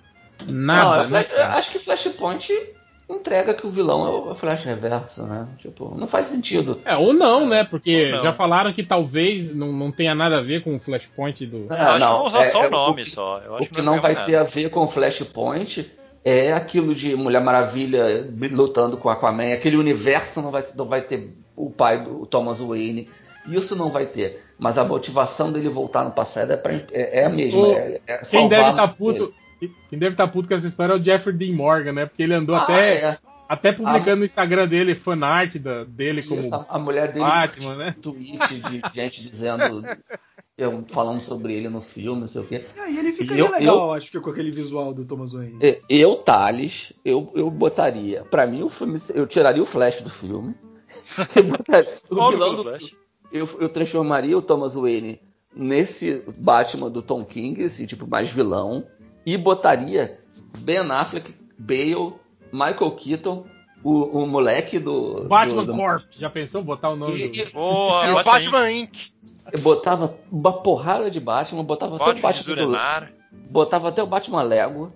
Não, 0.48 0.54
Nada, 0.74 1.04
é 1.04 1.10
né? 1.10 1.42
Acho 1.44 1.72
que 1.72 1.78
Flashpoint 1.80 2.52
entrega 3.10 3.54
que 3.54 3.66
o 3.66 3.70
vilão 3.70 4.06
é 4.06 4.30
o 4.32 4.34
Flash 4.34 4.64
Reverso, 4.64 5.22
né? 5.22 5.48
Tipo, 5.58 5.94
não 5.96 6.06
faz 6.06 6.28
sentido. 6.28 6.80
É, 6.84 6.94
ou 6.96 7.12
não, 7.12 7.46
né? 7.46 7.64
Porque 7.64 8.12
não. 8.12 8.22
já 8.22 8.32
falaram 8.32 8.72
que 8.72 8.82
talvez 8.82 9.54
não, 9.54 9.72
não 9.72 9.90
tenha 9.90 10.14
nada 10.14 10.38
a 10.38 10.42
ver 10.42 10.62
com 10.62 10.76
o 10.76 10.78
Flashpoint 10.78 11.46
do. 11.46 11.66
Eu 11.70 11.72
acho 11.76 11.94
que 11.98 12.04
vão 12.04 12.26
usar 12.26 12.42
só 12.44 12.64
é- 12.64 12.66
o 12.66 12.70
nome 12.70 13.02
o 13.02 13.04
que- 13.04 13.10
só. 13.10 13.38
Eu 13.44 13.54
O 13.54 13.66
que 13.66 13.80
não 13.82 14.00
vai 14.00 14.12
nada. 14.12 14.26
ter 14.26 14.36
a 14.36 14.42
ver 14.44 14.70
com 14.70 14.86
Flashpoint 14.86 15.90
é 16.24 16.52
aquilo 16.52 16.94
de 16.94 17.16
Mulher 17.16 17.40
Maravilha 17.42 18.30
lutando 18.52 18.96
com 18.96 19.08
Aquaman. 19.08 19.54
Aquele 19.54 19.76
universo 19.76 20.42
não 20.42 20.50
vai, 20.50 20.64
não 20.76 20.84
vai 20.86 21.00
ter 21.00 21.28
o 21.66 21.70
pai 21.70 22.02
do 22.04 22.24
Thomas 22.26 22.58
Wayne. 22.60 23.08
Isso 23.48 23.74
não 23.74 23.90
vai 23.90 24.06
ter. 24.06 24.42
Mas 24.58 24.76
a 24.76 24.84
motivação 24.84 25.50
dele 25.52 25.68
voltar 25.68 26.04
no 26.04 26.10
passado 26.10 26.52
é, 26.52 26.56
pra- 26.56 26.72
é- 26.74 27.20
é 27.20 27.24
a 27.24 27.28
mesma. 27.28 27.60
O- 27.60 27.72
é- 27.72 28.00
é 28.06 28.18
Quem 28.18 28.48
deve 28.48 28.64
a 28.64 28.70
estar 28.70 28.86
mãe 28.86 28.96
puto. 28.96 29.34
Quem 29.88 29.98
deve 29.98 30.14
estar 30.14 30.28
puto 30.28 30.48
com 30.48 30.54
essa 30.54 30.66
história 30.68 30.92
é 30.92 30.96
o 30.96 31.02
Jeffrey 31.02 31.34
Dean 31.36 31.54
Morgan, 31.54 31.92
né? 31.92 32.06
Porque 32.06 32.22
ele 32.22 32.34
andou 32.34 32.54
Ah, 32.54 32.62
até, 32.62 32.94
é. 32.96 33.18
até 33.48 33.72
publicando 33.72 34.16
no 34.16 34.24
Instagram 34.24 34.68
dele 34.68 34.94
fanart 34.94 35.56
da, 35.56 35.84
dele 35.84 36.22
como 36.22 36.40
Isso, 36.40 36.54
a, 36.54 36.66
a 36.68 36.78
mulher 36.78 37.08
dele 37.12 37.24
Batman, 37.24 37.76
né? 37.76 37.94
tweet 38.00 38.38
de 38.60 38.82
gente 38.94 39.22
dizendo, 39.28 39.84
eu- 40.56 40.84
falando 40.88 41.22
sobre 41.22 41.54
ele 41.54 41.68
no 41.68 41.80
filme, 41.80 42.20
não 42.20 42.28
sei 42.28 42.42
o 42.42 42.44
quê. 42.46 42.66
E 42.76 42.80
aí 42.80 42.98
ele 42.98 43.12
ficaria 43.12 43.42
Eu- 43.44 43.50
legal, 43.50 43.94
acho 43.94 44.10
que 44.10 44.20
com 44.20 44.30
aquele 44.30 44.50
visual 44.50 44.94
do 44.94 45.04
Thomas 45.06 45.32
Wayne. 45.32 45.58
É, 45.60 45.80
Eu, 45.88 46.16
Thales, 46.16 46.92
eu, 47.04 47.32
eu 47.34 47.50
botaria. 47.50 48.24
Pra 48.24 48.46
mim, 48.46 48.62
o 48.62 48.68
filme. 48.68 49.00
Eu 49.14 49.26
tiraria 49.26 49.62
o 49.62 49.66
Flash 49.66 50.00
do 50.02 50.10
filme. 50.10 50.54
O 52.10 52.30
vilão 52.30 52.54
do. 52.56 52.78
Eu, 53.32 53.48
eu 53.60 53.68
transformaria 53.68 54.36
o 54.36 54.42
Thomas 54.42 54.74
Wayne 54.74 55.20
nesse 55.54 56.22
Batman 56.38 56.90
do 56.90 57.02
Tom 57.02 57.22
King, 57.24 57.62
esse 57.62 57.86
tipo 57.86 58.06
mais 58.06 58.30
vilão. 58.30 58.86
E 59.26 59.36
botaria 59.36 60.18
Ben 60.60 60.78
Affleck, 60.78 61.34
Bale, 61.58 62.14
Michael 62.52 62.92
Keaton, 62.92 63.44
o, 63.84 64.22
o 64.22 64.26
moleque 64.26 64.78
do. 64.78 65.24
Batman 65.24 65.64
do, 65.64 65.72
do- 65.72 65.78
Corp. 65.78 66.04
Já 66.18 66.30
pensou 66.30 66.62
botar 66.62 66.90
o 66.90 66.96
nome 66.96 67.20
E- 67.22 67.28
do. 67.28 67.36
e- 67.36 67.44
Boa, 67.52 68.06
E 68.06 68.10
o 68.10 68.14
Batman 68.14 68.32
Batman 68.32 68.72
Inc. 68.72 68.96
Eu 69.52 69.60
botava 69.60 70.18
uma 70.32 70.52
porrada 70.62 71.10
de 71.10 71.20
Batman, 71.20 71.62
botava 71.64 71.96
até 71.96 72.10
o 72.18 72.22
Batman. 72.22 72.54
do- 72.66 73.50
botava 73.50 73.88
até 73.88 74.02
o 74.02 74.06
Batman 74.06 74.42
Lego. 74.42 74.92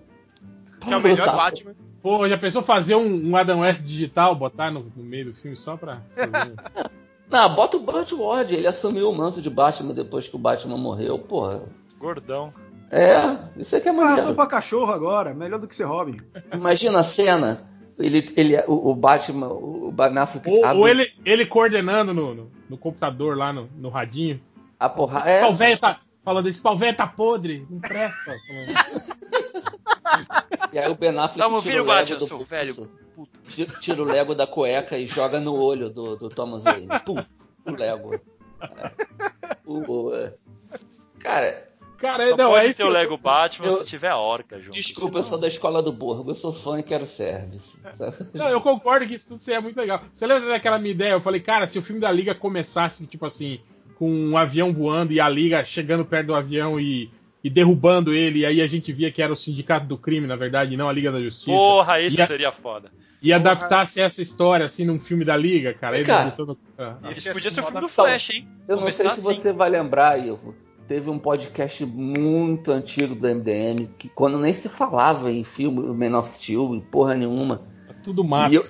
Que 0.81 0.91
é 0.91 0.97
o 0.97 1.01
melhor 1.01 1.17
Botava- 1.19 1.37
Batman. 1.37 1.75
Pô, 2.03 2.27
já 2.27 2.37
pensou 2.37 2.61
fazer 2.61 2.95
um, 2.95 3.29
um 3.29 3.35
Adam 3.35 3.61
West 3.61 3.81
digital, 3.83 4.35
botar 4.35 4.69
no, 4.69 4.91
no 4.95 5.03
meio 5.03 5.25
do 5.25 5.33
filme 5.33 5.55
só 5.57 5.75
pra. 5.77 6.01
fazer- 6.15 6.53
Não, 7.31 7.55
bota 7.55 7.77
o 7.77 7.79
Burt 7.79 8.11
Ward, 8.11 8.53
ele 8.53 8.67
assumiu 8.67 9.09
o 9.09 9.15
manto 9.15 9.41
de 9.41 9.49
Batman 9.49 9.93
depois 9.93 10.27
que 10.27 10.35
o 10.35 10.39
Batman 10.39 10.77
morreu, 10.77 11.17
porra. 11.17 11.63
Gordão. 11.97 12.53
É, 12.91 13.15
isso 13.57 13.75
aqui 13.75 13.87
é 13.87 13.91
Ah, 13.91 13.93
maneiro. 13.95 14.21
só 14.21 14.33
pra 14.33 14.45
cachorro 14.45 14.91
agora, 14.91 15.33
melhor 15.33 15.57
do 15.59 15.67
que 15.67 15.75
ser 15.75 15.85
Robin. 15.85 16.17
Imagina 16.53 16.99
a 16.99 17.03
cena, 17.03 17.57
ele, 17.97 18.31
ele, 18.35 18.55
o, 18.67 18.91
o 18.91 18.93
Batman, 18.95 19.47
o 19.47 19.91
Ben 19.91 20.15
Affleck 20.15 20.47
ou, 20.47 20.63
abre 20.63 20.77
ou 20.77 20.87
ele, 20.87 21.11
ele 21.25 21.45
coordenando 21.45 22.13
no, 22.13 22.35
no, 22.35 22.51
no 22.69 22.77
computador 22.77 23.35
lá 23.35 23.51
no, 23.51 23.67
no 23.77 23.89
radinho. 23.89 24.39
a 24.79 24.87
porrada. 24.87 25.25
Esse 25.27 25.37
É, 25.37 25.41
pau 25.41 25.53
velho 25.55 25.79
tá. 25.79 25.99
Falando, 26.23 26.47
esse 26.47 26.61
pau 26.61 26.77
velho 26.77 26.95
tá 26.95 27.05
podre, 27.07 27.65
não 27.69 27.79
presta. 27.81 28.33
E 30.73 30.79
aí 30.79 30.89
o 30.89 30.95
Ben 30.95 31.09
Affleck 31.17 31.37
Tamo 31.37 31.61
tira 31.61 31.75
o 31.83 31.85
Lego 31.85 31.87
Batman, 31.87 32.17
do 32.17 32.27
pulso, 32.27 32.45
velho. 32.45 32.75
Puto. 33.15 33.39
Tira, 33.79 34.01
o 34.01 34.05
Lego 34.05 34.33
da 34.33 34.47
cueca 34.47 34.97
e 34.97 35.05
joga 35.05 35.39
no 35.39 35.53
olho 35.55 35.89
do, 35.89 36.15
do 36.15 36.29
Thomas 36.29 36.63
Wayne. 36.63 36.87
Pum, 37.05 37.23
o 37.65 37.71
Lego. 37.71 38.19
O- 39.65 40.13
é. 40.15 40.33
cara, 41.19 41.69
Cara, 41.97 42.27
Só 42.31 42.35
não, 42.35 42.49
pode 42.51 42.67
é 42.67 42.73
ter 42.73 42.83
o 42.83 42.89
Lego 42.89 43.17
Batman 43.17 43.67
eu- 43.67 43.77
se 43.77 43.85
tiver 43.85 44.09
a 44.09 44.17
orca 44.17 44.59
junto. 44.59 44.73
desculpa, 44.73 45.19
eu 45.19 45.23
sou 45.23 45.37
da 45.37 45.47
escola 45.47 45.81
do 45.81 45.91
Borgo, 45.93 46.31
eu 46.31 46.35
sou 46.35 46.51
fã 46.51 46.77
e 46.77 46.83
quero 46.83 47.07
service. 47.07 47.77
Não, 48.33 48.49
eu 48.49 48.59
concordo 48.59 49.07
que 49.07 49.13
isso 49.13 49.29
tudo 49.29 49.39
seria 49.39 49.61
muito 49.61 49.77
legal. 49.77 50.01
Você 50.13 50.27
lembra 50.27 50.49
daquela 50.49 50.77
minha 50.77 50.91
ideia? 50.91 51.13
Eu 51.13 51.21
falei, 51.21 51.39
cara, 51.39 51.65
se 51.65 51.79
o 51.79 51.81
filme 51.81 52.01
da 52.01 52.11
Liga 52.11 52.35
começasse, 52.35 53.07
tipo 53.07 53.25
assim, 53.25 53.61
com 53.95 54.09
um 54.11 54.35
avião 54.35 54.73
voando 54.73 55.13
e 55.13 55.19
a 55.21 55.29
Liga 55.29 55.63
chegando 55.63 56.03
perto 56.03 56.27
do 56.27 56.35
avião 56.35 56.77
e, 56.77 57.09
e 57.43 57.49
derrubando 57.49 58.13
ele, 58.13 58.39
e 58.39 58.45
aí 58.45 58.61
a 58.61 58.67
gente 58.67 58.91
via 58.93 59.11
que 59.11 59.21
era 59.21 59.33
o 59.33 59.35
Sindicato 59.35 59.85
do 59.85 59.97
Crime, 59.97 60.25
na 60.25 60.35
verdade, 60.35 60.73
e 60.73 60.77
não 60.77 60.87
a 60.87 60.93
Liga 60.93 61.11
da 61.11 61.19
Justiça. 61.21 61.51
Porra, 61.51 61.99
isso 61.99 62.17
E 62.17 62.21
a- 62.21 62.27
seria 62.27 62.51
foda. 62.51 62.89
E 63.21 63.31
adaptasse 63.31 64.01
essa 64.01 64.21
história, 64.21 64.65
assim, 64.65 64.83
num 64.85 64.99
filme 64.99 65.23
da 65.23 65.35
Liga, 65.37 65.73
cara. 65.73 65.95
Eles 65.95 66.07
Cara. 66.07 66.33
Ah. 66.77 66.97
Isso 67.15 67.31
podia 67.31 67.49
ser 67.49 67.61
o 67.61 67.63
filme 67.63 67.79
do 67.81 67.87
Flash, 67.87 68.31
hein? 68.31 68.47
Eu 68.67 68.75
não 68.77 68.83
sei 68.91 69.05
Começar 69.05 69.15
se 69.21 69.27
assim. 69.29 69.39
você 69.41 69.53
vai 69.53 69.69
lembrar, 69.69 70.19
Ivo. 70.19 70.53
Teve 70.87 71.09
um 71.09 71.17
podcast 71.17 71.85
muito 71.85 72.69
antigo 72.69 73.15
do 73.15 73.25
MDM 73.25 73.87
que 73.97 74.09
quando 74.09 74.37
nem 74.37 74.53
se 74.53 74.67
falava 74.67 75.31
em 75.31 75.45
filme, 75.45 75.81
Man 75.81 76.19
of 76.19 76.29
Steel, 76.31 76.75
em 76.75 76.81
porra 76.81 77.15
nenhuma. 77.15 77.61
Tudo 78.03 78.25
mato. 78.25 78.51
E 78.51 78.55
eu, 78.55 78.63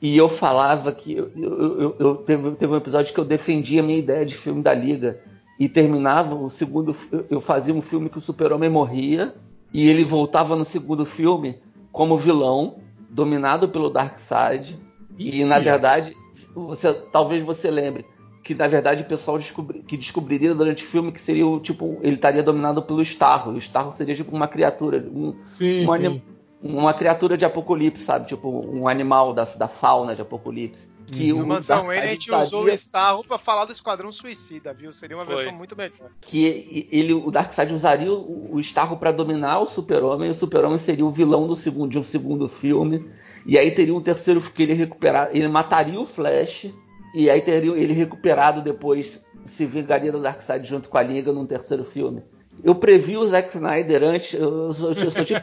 e 0.00 0.16
eu 0.16 0.28
falava 0.28 0.92
que 0.92 1.12
eu, 1.16 1.32
eu- 1.36 1.80
eu- 1.80 1.96
eu- 1.98 2.14
teve, 2.18 2.52
teve 2.52 2.72
um 2.72 2.76
episódio 2.76 3.12
que 3.12 3.18
eu 3.18 3.24
defendia 3.24 3.80
a 3.80 3.84
minha 3.84 3.98
ideia 3.98 4.24
de 4.24 4.36
filme 4.36 4.62
da 4.62 4.72
Liga. 4.72 5.20
E 5.58 5.68
terminava 5.68 6.34
o 6.34 6.50
segundo. 6.50 6.94
Eu 7.30 7.40
fazia 7.40 7.74
um 7.74 7.82
filme 7.82 8.08
que 8.08 8.18
o 8.18 8.20
Super-Homem 8.20 8.70
morria 8.70 9.34
e 9.72 9.88
ele 9.88 10.04
voltava 10.04 10.56
no 10.56 10.64
segundo 10.64 11.04
filme 11.04 11.58
como 11.92 12.18
vilão, 12.18 12.76
dominado 13.08 13.68
pelo 13.68 13.90
Darkseid. 13.90 14.78
E 15.18 15.44
na 15.44 15.58
verdade, 15.58 16.14
você, 16.54 16.92
talvez 16.92 17.42
você 17.42 17.70
lembre 17.70 18.04
que 18.46 18.54
na 18.54 18.68
verdade 18.68 19.02
o 19.02 19.06
pessoal 19.06 19.38
descobri, 19.38 19.80
que 19.80 19.96
descobriria 19.96 20.54
durante 20.54 20.84
o 20.84 20.86
filme 20.86 21.10
que 21.10 21.20
seria 21.20 21.44
o 21.44 21.58
tipo 21.58 21.98
ele 22.00 22.14
estaria 22.14 22.42
dominado 22.42 22.80
pelo 22.82 23.02
Starro. 23.02 23.52
O 23.52 23.58
Starro 23.58 23.90
seria 23.90 24.14
tipo 24.14 24.34
uma 24.34 24.46
criatura, 24.46 25.04
um, 25.12 25.34
Sim, 25.42 25.84
um 25.88 25.96
sim. 25.96 26.22
uma 26.62 26.94
criatura 26.94 27.36
de 27.36 27.44
Apocalipse, 27.44 28.04
sabe? 28.04 28.28
Tipo 28.28 28.48
um 28.48 28.86
animal 28.86 29.32
da, 29.32 29.44
da 29.44 29.66
fauna 29.66 30.14
de 30.14 30.22
Apocalipse. 30.22 30.88
Que 31.06 31.32
Uhum. 31.32 31.42
o 31.44 31.46
Mansão 31.46 31.86
Wayne 31.86 32.02
a 32.06 32.10
gente 32.10 32.28
usaria- 32.28 32.46
usou 32.46 32.64
o 32.64 32.68
Starro 32.70 33.24
pra 33.24 33.38
falar 33.38 33.64
do 33.64 33.72
Esquadrão 33.72 34.10
Suicida, 34.10 34.74
viu? 34.74 34.92
Seria 34.92 35.16
uma 35.16 35.24
Foi. 35.24 35.36
versão 35.36 35.52
muito 35.54 35.76
melhor. 35.76 36.10
que 36.20 36.88
ele, 36.90 37.12
o 37.14 37.30
Darkseid 37.30 37.72
usaria 37.72 38.12
o, 38.12 38.54
o 38.54 38.60
Starro 38.60 38.96
para 38.96 39.12
dominar 39.12 39.60
o 39.60 39.66
Super-Homem, 39.66 40.28
e 40.28 40.30
o 40.32 40.34
Super-Homem 40.34 40.78
seria 40.78 41.06
o 41.06 41.10
vilão 41.12 41.46
do 41.46 41.54
segundo, 41.54 41.90
de 41.92 41.98
um 41.98 42.04
segundo 42.04 42.48
filme, 42.48 43.08
e 43.46 43.56
aí 43.56 43.70
teria 43.70 43.94
um 43.94 44.00
terceiro 44.00 44.40
que 44.40 44.62
ele 44.64 44.74
recuperar, 44.74 45.30
ele 45.32 45.46
mataria 45.46 46.00
o 46.00 46.04
Flash, 46.06 46.72
e 47.14 47.30
aí 47.30 47.40
teria 47.40 47.72
ele 47.72 47.92
recuperado 47.92 48.60
depois, 48.60 49.24
se 49.44 49.64
vingaria 49.64 50.10
do 50.10 50.20
Darkseid 50.20 50.66
junto 50.68 50.88
com 50.88 50.98
a 50.98 51.02
Liga 51.02 51.32
num 51.32 51.46
terceiro 51.46 51.84
filme. 51.84 52.22
Eu 52.64 52.74
previ 52.74 53.16
o 53.16 53.26
Zack 53.26 53.50
Snyder 53.54 54.02
antes, 54.02 54.32
eu 54.32 54.72
sou, 54.72 54.92
eu 54.92 55.10
sou 55.10 55.24
tipo 55.24 55.40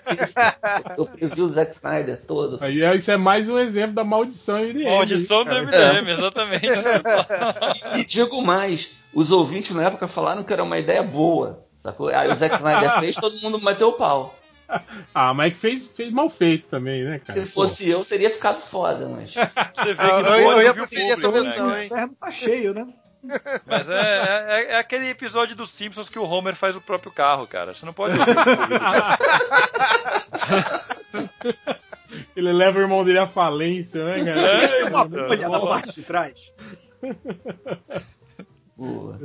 eu 0.97 1.05
previ 1.05 1.41
o 1.41 1.47
Zack 1.47 1.73
Snyder 1.75 2.21
todo. 2.25 2.57
Aí 2.61 2.81
é- 2.83 2.95
isso 2.95 3.11
é 3.11 3.17
mais 3.17 3.49
um 3.49 3.57
exemplo 3.57 3.93
da 3.95 4.03
maldição 4.03 4.57
MDM. 4.59 4.89
Maldição 4.89 5.45
do. 5.45 5.51
MDM, 5.51 6.09
exatamente. 6.09 6.67
E 7.97 8.05
digo 8.05 8.41
mais, 8.41 8.89
os 9.13 9.31
ouvintes 9.31 9.75
na 9.75 9.83
época 9.83 10.07
falaram 10.07 10.43
que 10.43 10.51
era 10.51 10.63
uma 10.63 10.77
ideia 10.77 11.03
boa. 11.03 11.63
Sacou? 11.81 12.09
Aí 12.09 12.29
o 12.31 12.35
Zack 12.35 12.55
Snyder 12.55 12.97
fez, 12.99 13.15
todo 13.15 13.39
mundo 13.41 13.59
meteu 13.63 13.89
o 13.89 13.93
pau. 13.93 14.37
Ah, 15.13 15.33
mas 15.33 15.47
é 15.47 15.51
que 15.51 15.57
fez, 15.59 15.85
fez 15.85 16.11
mal 16.11 16.29
feito 16.29 16.67
também, 16.67 17.03
né, 17.03 17.19
cara? 17.19 17.39
Se 17.39 17.45
fosse 17.47 17.87
eu, 17.87 18.03
teria 18.03 18.29
ficado 18.31 18.59
foda, 18.61 19.07
mas. 19.07 19.33
Você 19.33 19.93
vê 19.93 20.01
Ah, 20.01 20.23
que 20.23 20.29
eu- 20.29 20.33
eu 20.35 20.47
olho 20.47 20.61
ia 20.63 20.73
preferir 20.73 21.11
essa 21.11 21.29
versão, 21.29 21.67
né? 21.67 21.73
O 21.73 21.79
hein? 21.79 21.85
inferno 21.85 22.15
tá 22.19 22.31
cheio, 22.31 22.73
né? 22.73 22.87
Mas 23.65 23.89
é, 23.89 23.95
é- 24.49 24.71
é 24.73 24.77
aquele 24.77 25.07
episódio 25.09 25.55
dos 25.55 25.69
Simpsons 25.69 26.09
que 26.09 26.19
o 26.19 26.23
Homer 26.23 26.55
faz 26.55 26.75
o 26.75 26.81
próprio 26.81 27.11
carro, 27.11 27.47
cara. 27.47 27.73
Você 27.73 27.85
não 27.85 27.93
pode. 27.93 28.17
Ele 32.35 32.51
leva 32.51 32.77
o 32.79 32.81
irmão 32.81 33.03
dele 33.03 33.17
à 33.19 33.27
falência, 33.27 34.03
né, 34.05 34.23
cara? 34.25 34.39
É, 34.41 34.83
Uma 34.85 35.05
bolha 35.05 35.49
na 35.49 35.59
parte 35.59 35.93
de 35.95 36.01
trás. 36.03 36.51
Boa. 38.77 39.19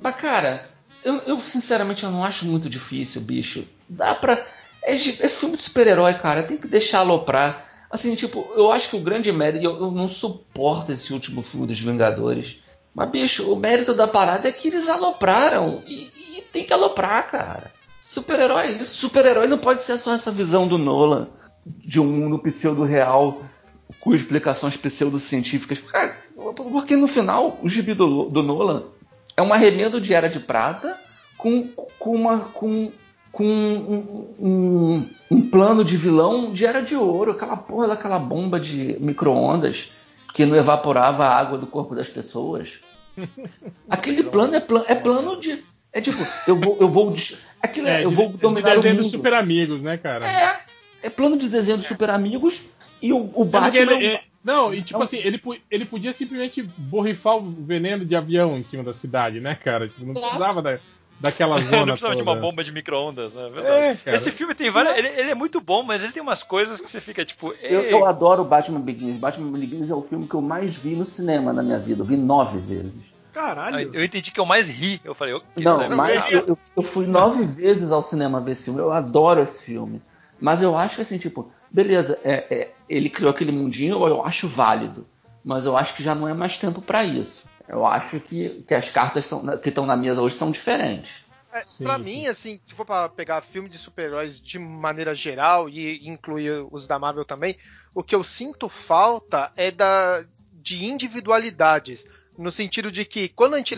Mas, 0.00 0.16
cara, 0.16 0.68
eu, 1.04 1.22
eu, 1.26 1.40
sinceramente 1.40 2.02
eu 2.04 2.10
não 2.10 2.24
acho 2.24 2.44
muito 2.46 2.68
difícil, 2.68 3.20
bicho. 3.20 3.64
Dá 3.88 4.14
pra. 4.14 4.44
É, 4.82 4.94
é 4.94 5.28
filme 5.28 5.56
de 5.56 5.62
super-herói, 5.62 6.14
cara. 6.14 6.42
Tem 6.42 6.56
que 6.56 6.66
deixar 6.66 7.00
aloprar. 7.00 7.64
Assim, 7.90 8.14
tipo, 8.16 8.52
eu 8.56 8.72
acho 8.72 8.90
que 8.90 8.96
o 8.96 9.00
grande 9.00 9.30
mérito. 9.30 9.64
Eu, 9.64 9.76
eu 9.80 9.90
não 9.90 10.08
suporto 10.08 10.90
esse 10.92 11.12
último 11.12 11.42
filme 11.42 11.66
dos 11.66 11.78
Vingadores. 11.78 12.60
Mas, 12.94 13.10
bicho, 13.10 13.50
o 13.52 13.56
mérito 13.56 13.92
da 13.92 14.06
parada 14.06 14.48
é 14.48 14.52
que 14.52 14.68
eles 14.68 14.88
alopraram. 14.88 15.82
E, 15.86 16.10
e 16.38 16.42
tem 16.52 16.64
que 16.64 16.72
aloprar, 16.72 17.30
cara. 17.30 17.72
Super-herói. 18.00 18.84
Super-herói 18.84 19.46
não 19.48 19.58
pode 19.58 19.82
ser 19.82 19.98
só 19.98 20.14
essa 20.14 20.30
visão 20.30 20.68
do 20.68 20.78
Nolan 20.78 21.28
de 21.66 21.98
um 22.00 22.04
mundo 22.04 22.38
pseudo-real 22.38 23.42
com 24.00 24.14
explicações 24.14 24.76
pseudocientíficas. 24.76 25.78
Porque 26.70 26.94
no 26.96 27.08
final, 27.08 27.58
o 27.62 27.68
gibi 27.68 27.94
do, 27.94 28.24
do 28.28 28.42
Nolan 28.42 28.84
é 29.36 29.42
um 29.42 29.52
arremedo 29.52 30.00
de 30.00 30.14
Era 30.14 30.28
de 30.28 30.38
Prata 30.40 30.96
com, 31.36 31.66
com, 31.98 32.14
uma, 32.14 32.38
com, 32.38 32.92
com 33.32 33.44
um, 33.44 34.26
um- 34.38 35.08
um 35.30 35.50
plano 35.50 35.84
de 35.84 35.96
vilão 35.96 36.52
de 36.52 36.64
Era 36.66 36.80
de 36.82 36.94
Ouro. 36.94 37.32
Aquela 37.32 37.56
porra 37.56 37.88
daquela 37.88 38.18
bomba 38.18 38.60
de 38.60 38.96
micro-ondas 39.00 39.90
que 40.34 40.44
não 40.44 40.56
evaporava 40.56 41.24
a 41.24 41.34
água 41.38 41.56
do 41.56 41.66
corpo 41.66 41.94
das 41.94 42.08
pessoas. 42.08 42.80
Aquele 43.88 44.24
plano 44.24 44.54
é, 44.54 44.60
plan, 44.60 44.84
é 44.86 44.94
plano 44.94 45.40
de... 45.40 45.64
É 45.92 46.00
tipo, 46.00 46.18
eu 46.46 46.56
vou... 46.56 46.76
Eu 46.80 46.88
vou, 46.88 47.14
aquilo 47.62 47.86
é, 47.86 48.00
É, 48.02 48.04
eu 48.04 48.10
de- 48.10 48.14
vou 48.16 48.28
de 48.28 48.38
dominar 48.38 48.72
o 48.72 48.74
desenho 48.76 48.94
mundo. 48.96 49.02
dos 49.04 49.12
super 49.12 49.32
amigos, 49.32 49.80
né, 49.82 49.96
cara? 49.96 50.26
É, 50.26 50.60
é 51.04 51.08
plano 51.10 51.38
de 51.38 51.48
desenho 51.48 51.78
dos 51.78 51.86
super 51.86 52.10
amigos 52.10 52.64
e 53.00 53.12
o, 53.12 53.30
o 53.34 53.44
Batman... 53.44 53.92
ele- 53.92 54.06
é- 54.06 54.22
não, 54.44 54.74
e 54.74 54.82
tipo 54.82 54.98
É 54.98 55.00
um- 55.00 55.04
assim, 55.04 55.18
ele, 55.18 55.40
ele 55.70 55.84
podia 55.86 56.12
simplesmente 56.12 56.62
borrifar 56.76 57.36
o 57.36 57.50
veneno 57.50 58.04
de 58.04 58.14
avião 58.14 58.58
em 58.58 58.62
cima 58.62 58.82
da 58.82 58.92
cidade, 58.92 59.40
né, 59.40 59.54
cara? 59.54 59.88
Tipo, 59.88 60.04
não 60.04 60.12
precisava 60.14 60.60
da, 60.60 60.78
daquela 61.20 61.56
Não 61.60 61.64
zona 61.64 61.86
precisava 61.86 62.14
de 62.16 62.22
toda. 62.22 62.30
uma 62.32 62.40
bomba 62.40 62.62
de 62.64 62.72
micro-ondas, 62.72 63.34
né? 63.34 63.48
Verdade. 63.50 64.00
É. 64.06 64.14
Esse 64.14 64.30
filme 64.30 64.54
tem 64.54 64.70
várias. 64.70 64.96
Ele, 64.98 65.08
ele 65.08 65.30
é 65.30 65.34
muito 65.34 65.60
bom, 65.60 65.82
mas 65.82 66.02
ele 66.02 66.12
tem 66.12 66.22
umas 66.22 66.42
coisas 66.42 66.80
que 66.80 66.90
você 66.90 67.00
fica 67.00 67.24
tipo. 67.24 67.54
Eu, 67.62 67.80
"Ei, 67.82 67.92
eu 67.92 68.04
adoro 68.06 68.44
Batman 68.44 68.80
Begins. 68.80 69.18
Batman 69.18 69.50
Begins 69.58 69.90
é 69.90 69.94
o 69.94 70.02
filme 70.02 70.26
que 70.28 70.34
eu 70.34 70.40
mais 70.42 70.74
vi 70.74 70.94
no 70.96 71.06
cinema 71.06 71.52
na 71.52 71.62
minha 71.62 71.78
vida. 71.78 72.02
Eu 72.02 72.06
vi 72.06 72.16
nove 72.16 72.58
vezes. 72.58 72.94
Caralho. 73.32 73.90
Eu 73.92 74.04
entendi 74.04 74.30
que 74.30 74.38
eu 74.38 74.46
mais 74.46 74.68
ri. 74.68 75.00
Eu 75.04 75.14
falei, 75.14 75.34
"Ok, 75.34 75.46
Não, 75.64 75.72
isso 75.82 75.92
é 75.92 75.96
mas 75.96 76.12
verdade." 76.12 76.34
eu, 76.34 76.44
eu- 76.48 76.56
eu 76.76 76.82
fui 76.82 77.06
nove 77.06 77.44
vezes 77.44 77.90
ao 77.90 78.02
cinema 78.02 78.40
ver 78.40 78.52
esse 78.52 78.64
filme. 78.64 78.78
Eu 78.80 78.92
adoro 78.92 79.42
esse 79.42 79.64
filme. 79.64 80.00
Mas 80.40 80.62
eu 80.62 80.76
acho 80.76 80.96
que 80.96 81.02
assim, 81.02 81.18
tipo, 81.18 81.50
beleza, 81.70 82.18
é- 82.24 82.44
é, 82.50 82.70
ele 82.88 83.08
criou 83.10 83.30
aquele 83.30 83.50
mundinho, 83.50 84.06
eu 84.06 84.24
acho 84.24 84.46
válido. 84.46 85.04
Mas 85.44 85.66
eu 85.66 85.76
acho 85.76 85.94
que 85.94 86.02
já 86.02 86.14
não 86.14 86.28
é 86.28 86.32
mais 86.34 86.56
tempo 86.58 86.80
pra 86.80 87.02
isso. 87.04 87.48
Eu 87.68 87.86
acho 87.86 88.20
que, 88.20 88.64
que 88.66 88.74
as 88.74 88.90
cartas 88.90 89.24
são- 89.26 89.58
que 89.58 89.68
estão 89.68 89.86
na 89.86 89.96
mesa 89.96 90.20
hoje 90.20 90.36
são 90.36 90.50
diferentes. 90.50 91.10
É, 91.52 91.64
sim. 91.66 91.84
mim, 91.98 92.26
assim, 92.26 92.60
se 92.66 92.74
for 92.74 92.84
pra 92.84 93.08
pegar 93.08 93.40
filme 93.40 93.68
de 93.68 93.78
super-heróis 93.78 94.40
de 94.40 94.58
maneira 94.58 95.14
geral 95.14 95.68
e 95.68 96.06
incluir 96.08 96.66
os 96.70 96.86
da 96.86 96.98
Marvel 96.98 97.24
também, 97.24 97.56
o 97.94 98.02
que 98.02 98.14
eu 98.14 98.24
sinto 98.24 98.68
falta 98.68 99.52
é 99.56 99.70
da 99.70 100.24
de 100.52 100.84
individualidades. 100.84 102.06
No 102.36 102.50
sentido 102.50 102.90
de 102.90 103.04
que 103.04 103.28
quando 103.28 103.54
a 103.54 103.58
gente 103.58 103.76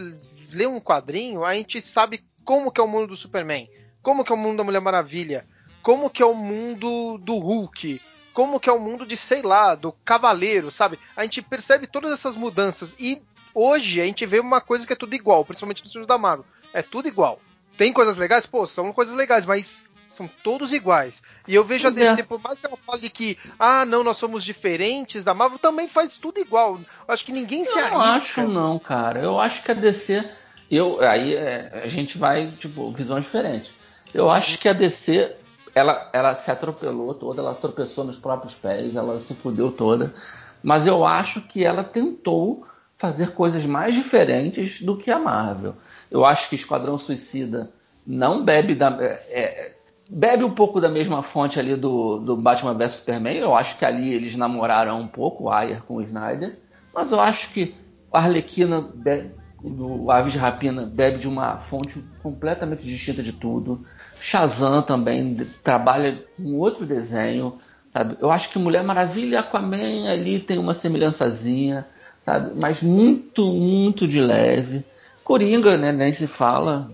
lê 0.50 0.66
um 0.66 0.80
quadrinho, 0.80 1.44
a 1.44 1.54
gente 1.54 1.82
sabe 1.82 2.24
como 2.44 2.70
que 2.70 2.80
é 2.80 2.84
o 2.84 2.88
mundo 2.88 3.08
do 3.08 3.16
Superman, 3.16 3.68
como 4.02 4.24
que 4.24 4.32
é 4.32 4.34
o 4.34 4.38
mundo 4.38 4.58
da 4.58 4.64
Mulher 4.64 4.80
Maravilha, 4.80 5.44
como 5.82 6.08
que 6.08 6.22
é 6.22 6.26
o 6.26 6.34
mundo 6.34 7.18
do 7.18 7.36
Hulk, 7.36 8.00
como 8.32 8.58
que 8.60 8.70
é 8.70 8.72
o 8.72 8.80
mundo 8.80 9.04
de, 9.04 9.16
sei 9.16 9.42
lá, 9.42 9.74
do 9.74 9.92
Cavaleiro, 9.92 10.70
sabe? 10.70 10.98
A 11.14 11.24
gente 11.24 11.42
percebe 11.42 11.86
todas 11.86 12.12
essas 12.12 12.36
mudanças 12.36 12.94
e 12.98 13.20
hoje 13.56 14.00
a 14.00 14.04
gente 14.04 14.26
vê 14.26 14.38
uma 14.38 14.60
coisa 14.60 14.86
que 14.86 14.92
é 14.92 14.96
tudo 14.96 15.14
igual, 15.14 15.44
principalmente 15.44 15.82
nos 15.82 15.92
filmes 15.92 16.06
da 16.06 16.18
Marvel. 16.18 16.44
É 16.72 16.82
tudo 16.82 17.08
igual. 17.08 17.40
Tem 17.76 17.92
coisas 17.92 18.16
legais? 18.16 18.46
Pô, 18.46 18.66
são 18.66 18.92
coisas 18.92 19.14
legais, 19.14 19.46
mas 19.46 19.84
são 20.06 20.28
todos 20.42 20.72
iguais. 20.72 21.22
E 21.48 21.54
eu 21.54 21.64
vejo 21.64 21.84
Pois 21.84 21.98
a 21.98 22.00
é. 22.00 22.10
DC, 22.10 22.22
por 22.24 22.40
mais 22.40 22.60
que 22.60 22.66
ela 22.66 22.78
fale 22.86 23.10
que, 23.10 23.38
ah, 23.58 23.84
não, 23.84 24.04
nós 24.04 24.16
somos 24.16 24.44
diferentes 24.44 25.24
da 25.24 25.34
Marvel, 25.34 25.58
também 25.58 25.88
faz 25.88 26.16
tudo 26.16 26.38
igual. 26.38 26.78
Eu 27.08 27.14
acho 27.14 27.24
que 27.24 27.32
ninguém 27.32 27.64
se 27.64 27.78
Eu 27.78 27.90
não 27.90 28.00
arrisca. 28.00 28.42
acho 28.42 28.48
não, 28.48 28.78
cara. 28.78 29.20
Eu 29.20 29.40
acho 29.40 29.62
que 29.62 29.70
a 29.70 29.74
DC, 29.74 30.28
eu 30.70 31.00
aí 31.00 31.34
é, 31.34 31.82
a 31.84 31.88
gente 31.88 32.16
vai 32.18 32.52
tipo 32.52 32.90
visões 32.92 33.24
diferentes. 33.24 33.72
Eu 34.14 34.30
acho 34.30 34.58
que 34.58 34.68
a 34.68 34.72
DC 34.72 35.34
ela, 35.74 36.08
ela 36.12 36.34
se 36.34 36.50
atropelou 36.50 37.12
toda, 37.12 37.42
ela 37.42 37.54
tropeçou 37.54 38.02
nos 38.04 38.16
próprios 38.16 38.54
pés, 38.54 38.96
ela 38.96 39.20
se 39.20 39.34
fudeu 39.34 39.70
toda. 39.70 40.14
Mas 40.62 40.86
eu 40.86 41.04
acho 41.04 41.42
que 41.42 41.62
ela 41.64 41.84
tentou 41.84 42.66
fazer 42.98 43.32
coisas 43.32 43.64
mais 43.66 43.94
diferentes 43.94 44.80
do 44.80 44.96
que 44.96 45.10
a 45.10 45.18
Marvel. 45.18 45.74
Eu 46.10 46.24
acho 46.24 46.48
que 46.48 46.54
Esquadrão 46.54 46.98
Suicida 46.98 47.70
não 48.06 48.42
bebe 48.44 48.74
da 48.74 48.88
é, 49.00 49.20
é, 49.28 49.74
bebe 50.08 50.44
um 50.44 50.50
pouco 50.50 50.80
da 50.80 50.88
mesma 50.88 51.22
fonte 51.22 51.58
ali 51.58 51.76
do, 51.76 52.18
do 52.18 52.36
Batman 52.36 52.74
vs 52.74 52.92
Superman. 52.92 53.36
Eu 53.36 53.54
acho 53.54 53.78
que 53.78 53.84
ali 53.84 54.12
eles 54.14 54.36
namoraram 54.36 55.00
um 55.00 55.08
pouco 55.08 55.44
o 55.44 55.50
Ayer 55.50 55.82
com 55.82 55.96
o 55.96 56.02
Snyder. 56.02 56.56
Mas 56.94 57.12
eu 57.12 57.20
acho 57.20 57.52
que 57.52 57.74
a 58.12 58.20
Arlequina 58.20 58.80
be- 58.80 59.30
do 59.62 60.10
Aves 60.10 60.32
de 60.32 60.38
Rapina 60.38 60.82
bebe 60.86 61.18
de 61.18 61.28
uma 61.28 61.58
fonte 61.58 62.02
completamente 62.22 62.84
distinta 62.86 63.22
de 63.22 63.32
tudo. 63.32 63.84
Shazam 64.20 64.80
também 64.80 65.34
trabalha 65.62 66.24
com 66.36 66.54
outro 66.54 66.86
desenho. 66.86 67.56
Sabe? 67.92 68.16
Eu 68.20 68.30
acho 68.30 68.50
que 68.50 68.58
Mulher 68.58 68.84
Maravilha 68.84 69.34
e 69.34 69.36
Aquaman 69.36 70.08
ali 70.10 70.38
tem 70.38 70.58
uma 70.58 70.72
semelhançazinha, 70.74 71.86
sabe? 72.26 72.50
Mas 72.60 72.82
muito, 72.82 73.44
muito 73.46 74.06
de 74.06 74.20
leve. 74.20 74.84
Coringa, 75.24 75.76
né? 75.78 75.90
Nem 75.92 76.12
se 76.12 76.26
fala. 76.26 76.90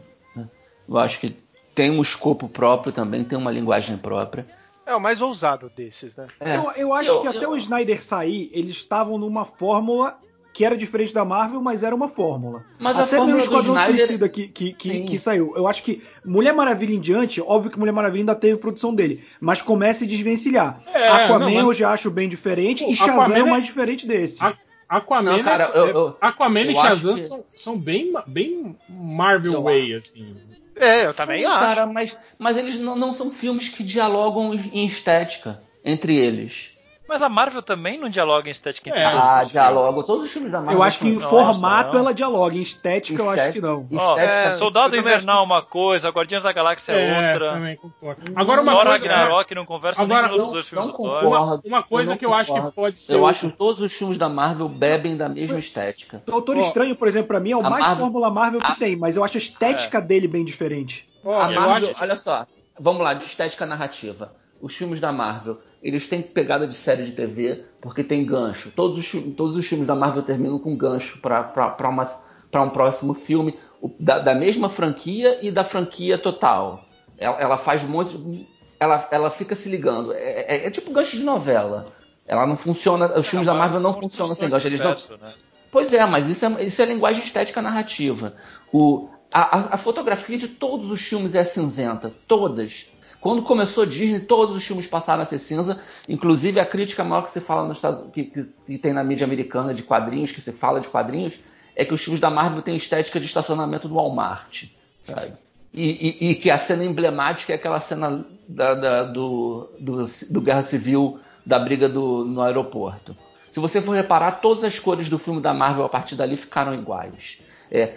Eu 0.89 0.99
acho 0.99 1.19
que 1.19 1.35
tem 1.75 1.91
um 1.91 2.01
escopo 2.03 2.49
próprio 2.49 2.93
também, 2.93 3.25
tem 3.25 3.37
uma 3.39 3.51
linguagem 3.51 3.97
própria. 3.97 4.47
É 4.85 4.95
o 4.95 5.01
mais 5.01 5.21
ousado 5.23 5.71
desses, 5.77 6.17
né? 6.17 6.27
É. 6.41 6.57
Eu, 6.57 6.71
eu 6.77 6.93
acho 6.95 7.09
Eu- 7.09 7.21
que 7.23 7.29
até 7.29 7.45
eu- 7.45 7.51
o 7.53 7.57
Snyder 7.57 8.03
sair, 8.03 8.51
eles 8.53 8.77
estavam 8.77 9.17
numa 9.19 9.45
fórmula 9.45 10.19
que 10.53 10.67
era 10.67 10.77
diferente 10.77 11.15
da 11.15 11.25
Marvel, 11.25 11.63
mas 11.63 11.83
era 11.83 11.95
uma 11.95 12.09
fórmula. 12.09 12.63
Mas 12.79 12.99
a 12.99 13.05
até 13.05 13.17
fórmula 13.17 13.39
mesmo 13.39 13.53
o 13.53 13.55
do 13.55 13.61
Esquadrão 13.63 13.75
Snyder- 13.83 14.07
Suicida 14.07 14.29
que, 14.29 14.49
que, 14.49 14.73
que, 14.75 15.01
que 15.05 15.19
saiu. 15.19 15.55
Eu 15.57 15.67
acho 15.67 15.83
que 15.83 16.03
Mulher 16.25 16.53
Maravilha 16.53 16.95
em 16.95 17.01
diante, 17.01 17.41
óbvio 17.41 17.71
que 17.71 17.79
Mulher 17.79 17.93
Maravilha 17.93 18.23
ainda 18.23 18.35
teve 18.35 18.59
produção 18.59 18.95
dele, 18.95 19.25
mas 19.41 19.63
começa 19.63 20.05
a 20.05 20.07
desvencilhar. 20.09 20.83
É, 20.93 21.09
Aquaman 21.09 21.39
não, 21.47 21.55
mas- 21.55 21.65
eu 21.65 21.73
já 21.73 21.91
acho 21.93 22.11
bem 22.11 22.29
diferente 22.29 22.85
Pô, 22.85 22.91
e 22.91 22.97
Shazam 22.97 23.15
Aquaman 23.21 23.39
é 23.39 23.43
o 23.43 23.47
é- 23.47 23.51
mais 23.51 23.65
diferente 23.65 24.07
desse. 24.07 24.45
A- 24.45 24.55
Aquaman, 24.97 25.39
Não, 25.39 25.43
cara, 25.45 25.71
é- 25.73 25.79
eu- 25.79 25.87
eu- 25.89 26.17
Aquaman 26.21 26.61
e 26.61 26.73
eu 26.75 26.81
acho 26.81 26.89
Shazam 26.89 27.15
que- 27.15 27.21
são, 27.23 27.45
são 27.57 27.79
bem, 27.79 28.13
bem 28.27 28.77
Marvel 28.89 29.55
Eu 29.55 29.63
Way, 29.63 29.95
assim. 29.95 30.37
É, 30.77 31.07
eu 31.07 31.15
também 31.15 31.41
Sim, 31.41 31.47
acho. 31.47 31.59
Cara, 31.61 31.87
mas, 31.87 32.15
mas 32.39 32.57
eles 32.59 32.79
não, 32.79 32.95
não 32.95 33.13
são 33.13 33.31
filmes 33.31 33.69
que 33.71 33.83
dialogam 33.83 34.53
em 34.55 34.85
estética 34.87 35.63
entre 35.85 36.15
eles. 36.15 36.72
Mas 37.09 37.21
a 37.21 37.29
Marvel 37.29 37.61
também 37.61 37.99
não 37.99 38.09
dialoga 38.09 38.49
em 38.49 38.53
estética 38.53 38.89
É. 38.91 39.05
Ah, 39.05 39.43
os 39.45 39.51
dialogam. 39.51 40.03
Todos 40.03 40.25
os 40.25 40.31
filmes 40.31 40.51
da 40.51 40.59
Marvel. 40.61 40.75
Eu 40.79 40.83
acho 40.83 40.99
que 41.01 41.09
em 41.09 41.15
Nossa, 41.15 41.29
formato 41.29 41.93
não. 41.93 41.99
ela 42.01 42.15
dialoga, 42.15 42.57
em 42.57 42.61
estética 42.63 43.23
eu 43.23 43.29
acho 43.29 43.53
que 43.53 43.61
não. 43.61 43.83
Estética- 43.91 44.23
é, 44.23 44.55
Soldado 44.55 44.97
Invernal 44.97 45.41
é 45.41 45.45
uma 45.45 45.61
coisa, 45.63 46.09
Guardiões 46.11 46.43
da 46.43 46.53
Galáxia 46.53 46.93
é, 46.93 47.33
outra. 47.33 47.53
também 47.53 47.77
concordo. 47.77 48.23
Agora 48.35 48.63
uma 48.63 48.73
Thor 48.73 48.83
coisa, 48.87 48.99
Ragnarok 48.99 49.55
não 49.55 49.67
conversa 49.67 50.03
Agora, 50.03 50.29
nem 50.29 50.31
com 50.31 50.35
os 50.37 50.39
eu 50.39 50.45
outros 50.47 50.55
dois 50.55 50.69
filmes 50.69 50.87
não 50.87 50.93
do 50.93 50.97
Thor. 50.97 51.21
concordo. 51.23 51.69
uma, 51.69 51.77
uma 51.79 51.83
coisa 51.83 52.13
Eu 52.13 52.17
que 52.17 52.25
eu 52.27 52.33
acho 52.35 52.45
que 52.51 52.57
concordo. 52.57 52.73
pode 52.75 53.01
ser. 53.01 53.15
Eu 53.15 53.27
acho 53.27 53.51
que 53.51 53.57
todos 53.59 53.81
os 53.81 53.93
filmes 53.93 54.17
da 54.17 54.29
Marvel 54.29 54.69
bebem 54.69 55.17
da 55.17 55.29
mesma 55.29 55.59
estética. 55.59 56.23
Doutor 56.25 56.57
Ó, 56.57 56.61
Estranho, 56.63 56.97
por 56.97 57.09
exemplo, 57.09 57.29
pra 57.29 57.41
mim 57.41 57.51
é 57.51 57.57
o 57.57 57.63
mais 57.63 57.79
Marvel- 57.85 57.97
Fórmula 57.97 58.31
Marvel 58.31 58.61
que 58.61 58.73
a- 58.73 58.77
tem, 58.77 58.97
mas 58.97 59.17
eu 59.17 59.25
acho 59.25 59.37
a 59.37 59.39
estética 59.39 60.01
dele 60.01 60.29
bem 60.29 60.45
diferente. 60.45 61.07
Ó, 61.25 61.35
A 61.39 61.51
Marvel, 61.51 61.91
acho- 61.91 61.95
olha 62.03 62.17
só, 62.17 62.47
vamos 62.79 63.03
lá, 63.03 63.13
de 63.13 63.25
estética 63.27 63.67
narrativa. 63.67 64.33
Os 64.63 64.75
filmes 64.77 65.01
da 65.01 65.11
Marvel, 65.11 65.59
eles 65.83 66.07
têm 66.09 66.23
pegada 66.23 66.67
de 66.69 66.75
série 66.77 67.05
de 67.05 67.13
TV 67.13 67.65
porque 67.81 68.05
tem 68.05 68.25
gancho. 68.25 68.71
Todos 68.71 68.99
os, 68.99 69.35
todos 69.35 69.57
os 69.57 69.67
filmes 69.67 69.87
da 69.89 69.95
Marvel 69.97 70.23
terminam 70.23 70.59
com 70.59 70.77
gancho 70.77 71.19
para 71.21 72.63
um 72.63 72.71
próximo 72.71 73.13
filme 73.13 73.55
da, 73.99 74.21
da 74.21 74.35
mesma 74.35 74.69
franquia 74.69 75.39
e 75.43 75.51
da 75.51 75.65
franquia 75.65 76.17
total. 76.17 76.85
Ela, 77.19 77.41
ela 77.41 77.59
faz 77.59 77.83
um 77.83 77.89
monte. 77.89 78.47
Ela, 78.79 79.09
ela 79.11 79.31
fica 79.31 79.55
se 79.57 79.69
ligando. 79.69 80.13
É, 80.13 80.43
é- 80.57 80.67
é 80.67 80.71
tipo 80.71 80.93
gancho 80.93 81.17
de 81.17 81.25
novela. 81.25 81.93
Ela 82.27 82.47
não 82.47 82.57
funciona. 82.57 83.19
Os 83.19 83.27
filmes 83.29 83.47
da 83.47 83.53
Marvel 83.55 83.81
não 83.81 83.93
funcionam 83.95 84.35
sem 84.35 84.49
gancho. 84.49 84.67
Eles 84.69 84.81
não, 84.81 84.91
né? 85.19 85.35
Pois 85.73 85.93
é, 85.93 86.05
mas 86.07 86.29
isso 86.29 86.45
é, 86.47 86.65
isso 86.65 86.81
é 86.83 86.85
linguagem 86.85 87.25
estética 87.25 87.61
narrativa. 87.61 88.35
O, 88.73 89.09
a, 89.33 89.57
a- 89.59 89.75
a 89.75 89.77
fotografia 89.79 90.39
de 90.39 90.47
todos 90.49 90.89
os 90.91 91.01
filmes 91.01 91.35
é 91.35 91.43
cinzenta. 91.45 92.13
Todas. 92.29 92.87
Quando 93.23 93.43
começou 93.43 93.87
Disney, 93.87 94.19
todos 94.21 94.57
os 94.57 94.65
filmes 94.67 94.87
passaram 94.87 95.23
a 95.23 95.25
ser 95.25 95.39
cinza. 95.39 95.81
Inclusive, 96.09 96.59
a 96.59 96.67
crítica 96.67 97.05
maior 97.05 97.23
que 97.23 97.31
se 97.33 97.41
fala 97.41 97.67
nos 97.69 97.79
Estados 97.79 98.11
que, 98.13 98.25
que, 98.25 98.45
que 98.67 98.79
tem 98.79 98.93
na 98.93 99.03
mídia 99.05 99.25
americana 99.25 99.73
de 99.73 99.83
quadrinhos, 99.85 100.33
que 100.33 100.41
se 100.41 100.51
fala 100.53 100.81
de 100.81 100.89
quadrinhos, 100.89 101.35
é 101.77 101.85
que 101.85 101.95
os 101.95 102.03
filmes 102.03 102.21
da 102.21 102.29
Marvel 102.29 102.61
têm 102.63 102.77
estética 102.77 103.21
de 103.21 103.27
estacionamento 103.27 103.87
do 103.89 103.95
Walmart. 103.95 104.65
Sabe? 105.07 105.33
E, 105.73 106.19
e- 106.27 106.31
e 106.31 106.35
que 106.35 106.51
a 106.51 106.59
cena 106.59 106.85
emblemática 106.85 107.53
é 107.53 107.57
aquela 107.57 107.79
cena 107.81 108.27
da- 108.49 108.75
da- 108.75 109.03
do, 109.05 109.71
do, 109.79 110.05
do 110.29 110.41
Guerra 110.41 110.63
Civil, 110.63 111.19
da 111.47 111.59
briga 111.61 111.89
do- 111.89 112.25
no 112.25 112.43
aeroporto. 112.43 113.17
Se 113.53 113.61
você 113.61 113.81
for 113.81 113.93
reparar, 113.93 114.41
todas 114.41 114.65
as 114.65 114.79
cores 114.81 115.09
do 115.09 115.19
filme 115.19 115.41
da 115.41 115.55
Marvel 115.55 115.85
a 115.85 115.89
partir 115.89 116.17
dali 116.17 116.37
ficaram 116.37 116.75
iguais. 116.75 117.39
É, 117.71 117.95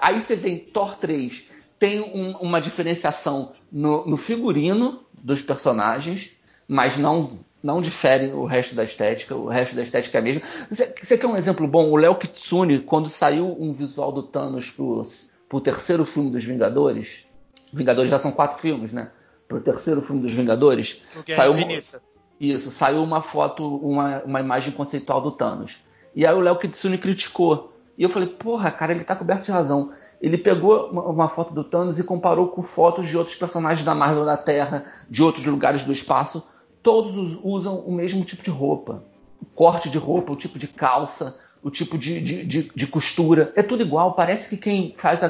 aí 0.00 0.20
você 0.20 0.34
vê 0.34 0.48
em 0.50 0.58
Thor 0.58 0.96
3, 0.96 1.44
tem 1.78 2.00
um- 2.00 2.36
uma 2.38 2.60
diferenciação 2.60 3.52
no, 3.70 4.06
no 4.06 4.16
figurino 4.16 5.00
dos 5.12 5.42
personagens, 5.42 6.30
mas 6.68 6.96
não, 6.96 7.38
não 7.62 7.80
difere 7.80 8.28
o 8.32 8.44
resto 8.44 8.74
da 8.74 8.84
estética. 8.84 9.34
O 9.34 9.48
resto 9.48 9.74
da 9.76 9.82
estética 9.82 10.18
é 10.18 10.20
a 10.20 10.22
mesma. 10.22 10.42
Você, 10.70 10.94
você 11.02 11.18
quer 11.18 11.26
um 11.26 11.36
exemplo 11.36 11.66
bom? 11.66 11.90
O 11.90 11.96
Léo 11.96 12.14
Kitsune, 12.16 12.80
quando 12.80 13.08
saiu 13.08 13.56
um 13.60 13.72
visual 13.72 14.12
do 14.12 14.22
Thanos 14.22 14.70
pro, 14.70 15.02
pro 15.48 15.60
terceiro 15.60 16.04
filme 16.04 16.30
dos 16.30 16.44
Vingadores, 16.44 17.26
Vingadores 17.72 18.10
já 18.10 18.18
são 18.18 18.30
quatro 18.30 18.60
filmes, 18.60 18.92
né? 18.92 19.10
Pro 19.48 19.60
terceiro 19.60 20.00
filme 20.00 20.22
dos 20.22 20.32
Vingadores, 20.32 21.02
saiu 21.34 21.52
uma- 21.52 21.72
isso, 22.40 22.70
saiu 22.70 23.02
uma 23.02 23.20
foto, 23.22 23.64
uma, 23.78 24.22
uma 24.24 24.40
imagem 24.40 24.72
conceitual 24.72 25.20
do 25.20 25.32
Thanos. 25.32 25.76
E 26.14 26.24
aí 26.26 26.34
o 26.34 26.40
Léo 26.40 26.58
Kitsune 26.58 26.98
criticou. 26.98 27.72
E 27.98 28.02
eu 28.02 28.08
falei, 28.10 28.28
porra, 28.28 28.70
cara, 28.70 28.92
ele 28.92 29.04
tá 29.04 29.14
coberto 29.14 29.44
de 29.44 29.50
razão. 29.52 29.92
Ele 30.24 30.38
pegou 30.38 30.88
uma, 30.90 31.28
foto 31.28 31.52
do 31.52 31.62
Thanos 31.62 31.98
e 31.98 32.02
comparou 32.04 32.48
com 32.48 32.62
fotos 32.62 33.06
de 33.08 33.16
outros 33.16 33.36
personagens 33.36 33.84
da 33.84 33.94
Marvel 33.94 34.24
da 34.24 34.36
Terra, 34.38 34.86
de 35.10 35.22
outros 35.22 35.44
lugares 35.44 35.84
do 35.84 35.92
espaço. 35.92 36.42
Todos 36.82 37.18
os- 37.18 37.38
usam 37.42 37.78
o 37.80 37.92
mesmo 37.92 38.24
tipo 38.24 38.42
de 38.42 38.50
roupa. 38.50 39.04
O 39.40 39.44
corte 39.44 39.90
de 39.90 39.98
roupa, 39.98 40.32
o 40.32 40.36
tipo 40.36 40.58
de 40.58 40.66
calça, 40.66 41.36
o 41.62 41.70
tipo 41.70 41.98
de, 41.98 42.20
de, 42.22 42.44
de- 42.46 42.70
de 42.74 42.86
costura. 42.86 43.52
É 43.54 43.62
tudo 43.62 43.82
igual. 43.82 44.14
Parece 44.14 44.48
que 44.48 44.56
quem 44.56 44.94
faz 44.96 45.22
a. 45.22 45.28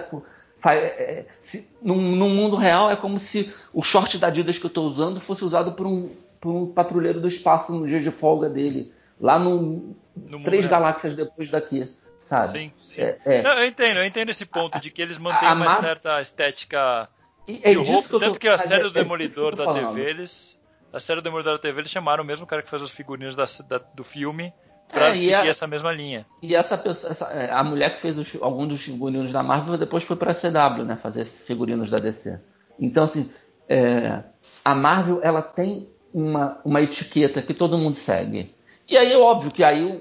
faz- 0.60 0.78
é, 0.82 1.26
se- 1.42 1.68
num, 1.82 1.96
num 2.00 2.28
mundo 2.30 2.54
real 2.54 2.88
é 2.88 2.94
como 2.94 3.18
se 3.18 3.52
o 3.72 3.82
short 3.82 4.16
da 4.18 4.28
Adidas 4.28 4.58
que 4.58 4.64
eu 4.66 4.68
estou 4.68 4.86
usando 4.86 5.20
fosse 5.20 5.44
usado 5.44 5.72
por 5.72 5.86
um, 5.88 6.08
por 6.40 6.50
um 6.54 6.66
patrulheiro 6.66 7.20
do 7.20 7.26
espaço 7.26 7.72
no 7.72 7.84
dia 7.86 8.00
de 8.00 8.12
folga 8.12 8.48
dele. 8.48 8.92
Lá 9.20 9.38
no, 9.40 9.94
No 10.16 10.44
três 10.44 10.66
galáxias 10.70 11.16
depois 11.16 11.50
daqui, 11.50 11.90
sabe? 12.24 12.52
Sim, 12.52 12.72
sim. 12.82 13.02
É, 13.02 13.18
é. 13.24 13.42
Não, 13.42 13.52
eu 13.52 13.66
entendo, 13.66 13.98
eu 13.98 14.04
entendo 14.04 14.30
esse 14.30 14.44
ponto 14.46 14.80
de 14.80 14.90
que 14.90 15.00
eles 15.02 15.18
mantêm 15.18 15.48
a 15.48 15.52
uma 15.54 15.70
certa 15.80 16.20
estética 16.20 17.08
E 17.46 17.60
é 17.62 17.70
de 17.70 17.74
roupa, 17.76 18.08
que 18.08 18.14
eu 18.14 18.20
tô- 18.20 18.26
tanto 18.26 18.38
que 18.38 18.48
a 18.48 18.58
série 18.58 18.82
do 18.82 18.88
é 18.90 18.92
Demolidor 18.92 19.54
da 19.54 19.64
falando. 19.64 19.94
TV, 19.94 20.08
eles. 20.10 20.58
A 20.92 21.00
série 21.00 21.20
do 21.20 21.24
Demolidor 21.24 21.54
da 21.54 21.58
TV, 21.58 21.80
eles 21.80 21.90
chamaram 21.90 22.22
o 22.22 22.26
mesmo 22.26 22.46
cara 22.46 22.62
que 22.62 22.68
faz 22.70 22.82
os 22.82 22.90
figurinos 22.90 23.34
da, 23.36 23.44
da- 23.68 23.84
do 23.94 24.04
filme 24.04 24.52
pra 24.88 25.08
É, 25.08 25.14
seguir 25.14 25.34
a- 25.34 25.46
essa 25.46 25.66
mesma 25.66 25.90
linha. 25.92 26.24
E 26.40 26.54
essa 26.54 26.78
pessoa, 26.78 27.10
essa- 27.10 27.26
é, 27.32 27.50
a 27.50 27.62
mulher 27.64 27.94
que 27.96 28.00
fez 28.00 28.16
os, 28.16 28.28
alguns 28.40 28.68
dos 28.68 28.82
figurinos 28.82 29.32
da 29.32 29.42
Marvel 29.42 29.76
depois 29.76 30.04
foi 30.04 30.14
para 30.16 30.30
a 30.30 30.34
CW, 30.34 30.84
né, 30.84 30.96
fazer 30.96 31.24
figurinos 31.24 31.90
da 31.90 31.96
DC. 31.96 32.38
Então, 32.78 33.04
assim, 33.04 33.28
é, 33.68 34.22
a 34.64 34.74
Marvel 34.74 35.20
ela 35.22 35.42
tem 35.42 35.88
uma, 36.12 36.60
uma 36.64 36.80
etiqueta 36.80 37.42
que 37.42 37.52
todo 37.54 37.76
mundo 37.76 37.96
segue. 37.96 38.54
E 38.88 38.96
aí 38.96 39.12
é 39.12 39.18
óbvio 39.18 39.50
que 39.50 39.64
aí 39.64 40.00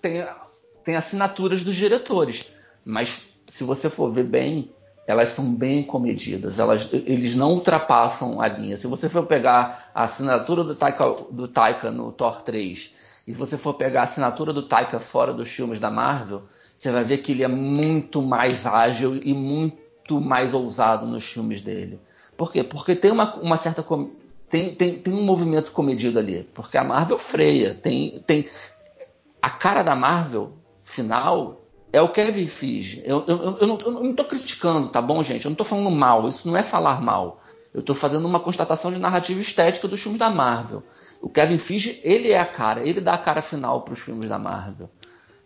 tem, 0.00 0.24
tem 0.84 0.96
assinaturas 0.96 1.62
dos 1.62 1.76
diretores, 1.76 2.50
mas 2.84 3.22
se 3.48 3.64
você 3.64 3.90
for 3.90 4.12
ver 4.12 4.24
bem, 4.24 4.70
elas 5.06 5.30
são 5.30 5.52
bem 5.52 5.82
comedidas. 5.82 6.58
Elas, 6.58 6.88
eles 6.92 7.34
não 7.34 7.50
ultrapassam 7.50 8.40
a 8.40 8.46
linha. 8.46 8.76
Se 8.76 8.86
você 8.86 9.08
for 9.08 9.26
pegar 9.26 9.90
a 9.94 10.04
assinatura 10.04 10.62
do 10.62 10.74
Taika, 10.74 11.04
do 11.30 11.48
Taika 11.48 11.90
no 11.90 12.12
Thor 12.12 12.42
3 12.42 12.94
e 13.26 13.32
você 13.32 13.58
for 13.58 13.74
pegar 13.74 14.00
a 14.00 14.04
assinatura 14.04 14.52
do 14.52 14.62
Taika 14.62 15.00
fora 15.00 15.32
dos 15.32 15.48
filmes 15.48 15.80
da 15.80 15.90
Marvel, 15.90 16.42
você 16.76 16.90
vai 16.92 17.04
ver 17.04 17.18
que 17.18 17.32
ele 17.32 17.42
é 17.42 17.48
muito 17.48 18.22
mais 18.22 18.66
ágil 18.66 19.20
e 19.22 19.34
muito 19.34 20.20
mais 20.20 20.54
ousado 20.54 21.06
nos 21.06 21.24
filmes 21.24 21.60
dele. 21.60 22.00
Por 22.36 22.52
quê? 22.52 22.62
Porque 22.62 22.94
tem 22.94 23.10
uma, 23.10 23.34
uma 23.34 23.56
certa. 23.56 23.84
Tem, 24.48 24.74
tem, 24.74 24.94
tem 24.98 25.12
um 25.12 25.22
movimento 25.22 25.72
comedido 25.72 26.18
ali. 26.18 26.48
Porque 26.54 26.78
a 26.78 26.84
Marvel 26.84 27.18
freia. 27.18 27.74
Tem, 27.74 28.22
tem, 28.26 28.48
a 29.42 29.50
cara 29.50 29.82
da 29.82 29.94
Marvel 29.94 30.52
final 30.90 31.62
é 31.92 32.00
o 32.00 32.08
Kevin 32.08 32.46
Feige. 32.46 33.02
Eu, 33.04 33.24
eu, 33.26 33.56
eu, 33.60 33.66
não, 33.66 33.78
eu 33.82 33.90
não 34.04 34.14
tô 34.14 34.24
criticando, 34.24 34.88
tá 34.88 35.00
bom, 35.00 35.22
gente? 35.24 35.44
Eu 35.44 35.50
não 35.50 35.56
tô 35.56 35.64
falando 35.64 35.90
mal. 35.90 36.28
Isso 36.28 36.46
não 36.46 36.56
é 36.56 36.62
falar 36.62 37.00
mal. 37.02 37.40
Eu 37.72 37.82
tô 37.82 37.94
fazendo 37.94 38.26
uma 38.26 38.40
constatação 38.40 38.92
de 38.92 38.98
narrativa 38.98 39.40
estética 39.40 39.86
dos 39.88 40.00
filmes 40.00 40.18
da 40.18 40.28
Marvel. 40.30 40.82
O 41.22 41.28
Kevin 41.28 41.58
Feige, 41.58 42.00
ele 42.02 42.30
é 42.30 42.38
a 42.40 42.44
cara. 42.46 42.80
Ele 42.86 43.00
dá 43.00 43.14
a 43.14 43.18
cara 43.18 43.42
final 43.42 43.82
para 43.82 43.94
os 43.94 44.00
filmes 44.00 44.28
da 44.28 44.38
Marvel. 44.38 44.88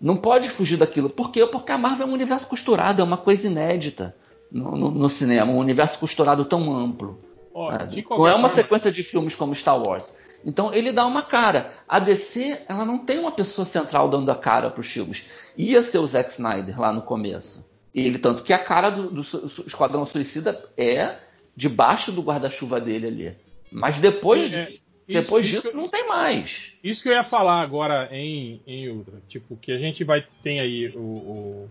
Não 0.01 0.17
pode 0.17 0.49
fugir 0.51 0.77
daquilo. 0.77 1.09
Por 1.09 1.31
quê? 1.31 1.47
Porque 1.47 1.73
a 1.73 1.79
Marvel 1.79 2.07
é 2.07 2.11
um 2.11 2.13
universo 2.15 2.47
costurado, 2.47 3.01
é 3.01 3.05
uma 3.05 3.17
coisa 3.17 3.47
inédita 3.47 4.15
no, 4.51 4.73
no- 4.77 4.91
no 4.91 5.09
cinema. 5.09 5.51
Um 5.53 5.59
universo 5.59 5.99
costurado 5.99 6.45
tão 6.45 6.75
amplo. 6.77 7.19
Ó, 7.55 7.71
É, 7.73 7.87
de 7.87 8.05
não 8.09 8.27
é 8.27 8.31
uma 8.35 8.49
forma- 8.49 8.49
sequência 8.51 8.91
de 8.93 9.03
filmes 9.03 9.35
como 9.35 9.55
Star 9.55 9.81
Wars. 9.81 10.13
Então 10.45 10.73
ele 10.75 10.93
dá 10.93 11.07
uma 11.07 11.23
cara. 11.23 11.73
A 11.89 11.99
DC, 11.99 12.63
ela 12.69 12.85
não 12.85 12.99
tem 12.99 13.19
uma 13.19 13.33
pessoa 13.33 13.65
central 13.65 14.09
dando 14.09 14.31
a 14.31 14.35
cara 14.37 14.71
para 14.71 14.81
os 14.81 14.87
filmes. 14.89 15.25
Ia 15.57 15.83
ser 15.83 15.99
o 15.99 16.07
Zack 16.07 16.31
Snyder 16.33 16.79
lá 16.79 16.93
no 16.93 17.03
começo. 17.03 17.65
Ele, 17.95 18.19
tanto 18.19 18.43
que 18.43 18.53
a 18.53 18.59
cara 18.59 18.91
do, 18.91 19.09
do 19.09 19.21
Esquadrão 19.67 20.05
Suicida 20.05 20.63
é 20.77 21.15
debaixo 21.57 22.11
do 22.13 22.21
guarda-chuva 22.23 22.81
dele 22.81 23.07
ali. 23.07 23.37
Mas 23.71 23.99
depois, 23.99 24.53
É, 24.53 24.65
de- 24.65 24.73
isso- 24.73 24.81
depois 25.07 25.47
isso 25.47 25.55
disso 25.57 25.71
que- 25.71 25.77
não 25.77 25.89
tem 25.89 26.07
mais. 26.09 26.73
Isso 26.83 27.03
que 27.03 27.09
eu 27.09 27.13
ia 27.13 27.23
falar 27.25 27.61
agora 27.61 28.09
em, 28.13 28.61
em 28.67 28.89
Ultra. 28.91 29.15
Tipo, 29.29 29.57
que 29.57 29.71
a 29.73 29.79
gente 29.79 30.03
vai 30.05 30.27
tem 30.43 30.59
aí 30.61 30.89
o, 30.89 30.99
o, 30.99 31.71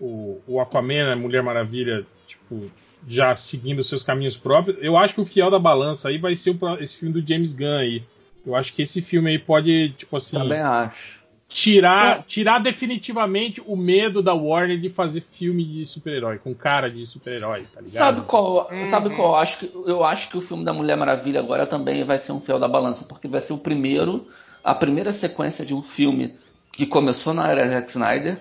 o, 0.00 0.40
o 0.46 0.60
Aquaman, 0.60 1.12
a 1.12 1.16
Mulher 1.16 1.42
Maravilha, 1.42 2.06
tipo, 2.26 2.70
já 3.06 3.34
seguindo 3.36 3.82
seus 3.82 4.02
caminhos 4.02 4.36
próprios. 4.36 4.78
Eu 4.80 4.96
acho 4.96 5.14
que 5.14 5.20
o 5.20 5.26
fiel 5.26 5.50
da 5.50 5.58
balança 5.58 6.08
aí 6.08 6.18
vai 6.18 6.36
ser 6.36 6.50
o 6.50 6.78
esse 6.80 6.96
filme 6.96 7.20
do 7.20 7.26
James 7.26 7.52
Gunn 7.52 7.78
aí. 7.78 8.02
Eu 8.44 8.56
acho 8.56 8.72
que 8.72 8.82
esse 8.82 9.00
filme 9.00 9.30
aí 9.30 9.38
pode, 9.38 9.90
tipo 9.90 10.16
assim, 10.16 10.36
Também 10.36 10.60
acho. 10.60 11.20
tirar, 11.48 12.24
tirar 12.24 12.58
definitivamente 12.58 13.62
o 13.64 13.76
medo 13.76 14.20
da 14.20 14.34
Warner 14.34 14.80
de 14.80 14.90
fazer 14.90 15.20
filme 15.20 15.64
de 15.64 15.86
super-herói, 15.86 16.38
com 16.38 16.52
cara 16.52 16.90
de 16.90 17.06
super-herói, 17.06 17.64
tá 17.72 17.80
ligado? 17.80 17.92
Sabe 17.92 18.20
qual? 18.22 18.68
Uhum. 18.70 18.90
Sabe 18.90 19.10
qual? 19.10 19.28
Eu 19.28 19.36
acho, 19.36 19.58
que, 19.58 19.70
eu 19.86 20.04
acho 20.04 20.28
que 20.28 20.38
o 20.38 20.40
filme 20.40 20.64
da 20.64 20.72
Mulher 20.72 20.96
Maravilha 20.96 21.38
agora 21.38 21.66
também 21.66 22.02
vai 22.04 22.18
ser 22.18 22.32
um 22.32 22.40
fiel 22.40 22.58
da 22.58 22.66
balança, 22.66 23.04
porque 23.04 23.28
vai 23.28 23.40
ser 23.40 23.52
o 23.52 23.58
primeiro, 23.58 24.26
a 24.64 24.74
primeira 24.74 25.12
sequência 25.12 25.64
de 25.64 25.72
um 25.72 25.82
filme 25.82 26.34
que 26.72 26.86
começou 26.86 27.32
na 27.34 27.48
era 27.48 27.68
Zack 27.68 27.90
Snyder, 27.90 28.38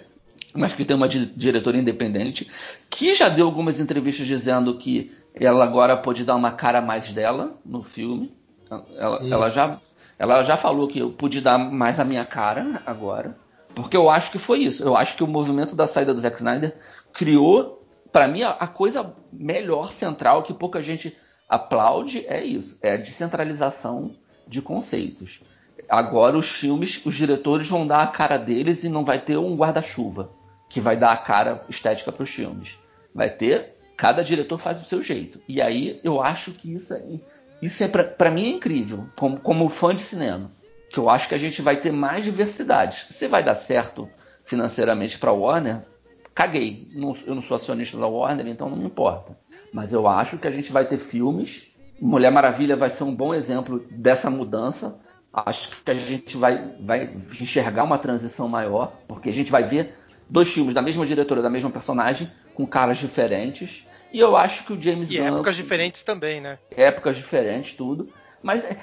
mas 0.54 0.74
que 0.74 0.84
tem 0.86 0.96
uma 0.96 1.08
di- 1.08 1.26
diretora 1.36 1.78
independente, 1.78 2.50
que 2.90 3.16
já 3.16 3.30
deu 3.30 3.46
algumas 3.46 3.80
entrevistas 3.80 4.28
dizendo 4.28 4.78
que 4.78 5.12
ela 5.34 5.64
agora 5.64 5.96
pode 5.96 6.24
dar 6.26 6.36
uma 6.36 6.52
cara 6.52 6.82
mais 6.82 7.12
dela 7.14 7.58
no 7.66 7.82
filme. 7.82 8.34
Ela, 8.98 9.22
ela 9.30 9.50
já, 9.50 9.78
ela 10.20 10.44
já 10.44 10.58
falou 10.58 10.88
que 10.88 11.00
eu 11.00 11.10
pude 11.12 11.42
dar 11.42 11.58
mais 11.58 12.00
a 12.00 12.06
minha 12.06 12.26
cara 12.26 12.82
agora. 12.86 13.36
Porque 13.74 13.96
eu 13.96 14.10
acho 14.10 14.32
que 14.32 14.40
foi 14.40 14.60
isso. 14.60 14.84
Eu 14.84 14.96
acho 14.98 15.16
que 15.16 15.24
o 15.24 15.28
movimento 15.28 15.76
da 15.76 15.88
saída 15.88 16.14
do 16.14 16.20
Zack 16.22 16.38
Snyder 16.38 16.76
criou, 17.14 17.86
para 18.12 18.28
mim, 18.28 18.44
a, 18.44 18.50
a 18.50 18.68
coisa 18.68 19.14
melhor 19.32 19.90
central 19.92 20.44
que 20.44 20.54
pouca 20.54 20.82
gente 20.82 21.16
aplaude 21.48 22.26
é 22.28 22.44
isso. 22.44 22.78
É 22.82 22.94
a 22.94 22.98
descentralização 22.98 24.14
de 24.48 24.62
conceitos. 24.62 25.42
Agora 25.90 26.38
os 26.38 26.50
filmes, 26.50 27.02
os 27.06 27.16
diretores 27.16 27.68
vão 27.70 27.88
dar 27.88 28.04
a 28.04 28.08
cara 28.08 28.38
deles 28.38 28.84
e 28.84 28.90
não 28.90 29.06
vai 29.06 29.20
ter 29.20 29.38
um 29.38 29.56
guarda-chuva 29.56 30.30
que 30.72 30.80
vai 30.80 30.96
dar 30.96 31.12
a 31.12 31.18
cara 31.18 31.66
estética 31.68 32.14
para 32.14 32.24
os 32.24 32.30
filmes. 32.30 32.80
Vai 33.14 33.30
ter, 33.30 33.76
cada 33.98 34.24
diretor 34.24 34.58
faz 34.58 34.80
do 34.80 34.86
seu 34.86 35.02
jeito. 35.02 35.42
E 35.48 35.62
aí 35.62 36.00
eu 36.02 36.22
acho 36.22 36.54
que 36.54 36.74
isso 36.74 36.94
é, 36.94 37.04
isso 37.62 37.84
é 37.84 37.90
para 37.90 38.32
mim 38.32 38.46
é 38.46 38.50
incrível, 38.50 39.06
como, 39.18 39.38
como 39.38 39.70
fã 39.70 39.94
de 39.94 40.02
cinema. 40.02 40.50
Que 40.90 40.98
eu 40.98 41.10
acho 41.10 41.28
que 41.28 41.36
a 41.36 41.38
gente 41.38 41.62
vai 41.62 41.76
ter 41.76 41.92
mais 41.92 42.24
diversidade. 42.24 43.08
Se 43.12 43.28
vai 43.28 43.44
dar 43.44 43.56
certo 43.56 44.10
financeiramente 44.46 45.20
para 45.20 45.34
Warner, 45.34 45.82
caguei. 46.34 46.88
eu 46.96 47.36
não 47.36 47.42
sou 47.42 47.56
acionista 47.56 47.98
da 47.98 48.08
Warner, 48.08 48.48
então 48.48 48.70
não 48.70 48.78
me 48.78 48.86
importa. 48.86 49.38
Mas 49.74 49.92
eu 49.92 50.08
acho 50.08 50.38
que 50.38 50.48
a 50.48 50.52
gente 50.52 50.72
vai 50.72 50.86
ter 50.86 50.98
filmes. 50.98 51.68
Mulher 52.00 52.32
Maravilha 52.32 52.78
vai 52.78 52.90
ser 52.90 53.04
um 53.04 53.14
bom 53.14 53.34
exemplo 53.34 53.86
dessa 53.92 54.30
mudança. 54.30 54.98
Acho 55.34 55.70
que 55.84 55.92
a 55.92 55.94
gente 55.94 56.38
vai, 56.38 56.76
vai 56.80 57.10
enxergar 57.40 57.84
uma 57.84 57.98
transição 57.98 58.48
maior, 58.48 58.94
porque 59.08 59.30
a 59.30 59.34
gente 59.34 59.52
vai 59.52 59.68
ver 59.68 60.01
dois 60.32 60.50
filmes 60.50 60.74
da 60.74 60.82
mesma 60.82 61.06
diretora, 61.06 61.42
da 61.42 61.50
mesma 61.50 61.70
personagem, 61.70 62.32
com 62.56 62.66
caras 62.66 62.98
diferentes. 62.98 63.86
E 64.14 64.20
eu 64.20 64.38
acho 64.38 64.66
que 64.66 64.74
o 64.74 64.82
James 64.82 65.10
e 65.10 65.18
Gunn. 65.18 65.26
E 65.26 65.28
épocas 65.28 65.56
diferentes 65.58 66.04
também, 66.04 66.40
né? 66.40 66.58
Épocas 66.72 67.18
diferentes, 67.18 67.76
tudo. 67.76 68.10
Mas 68.42 68.64
é, 68.64 68.78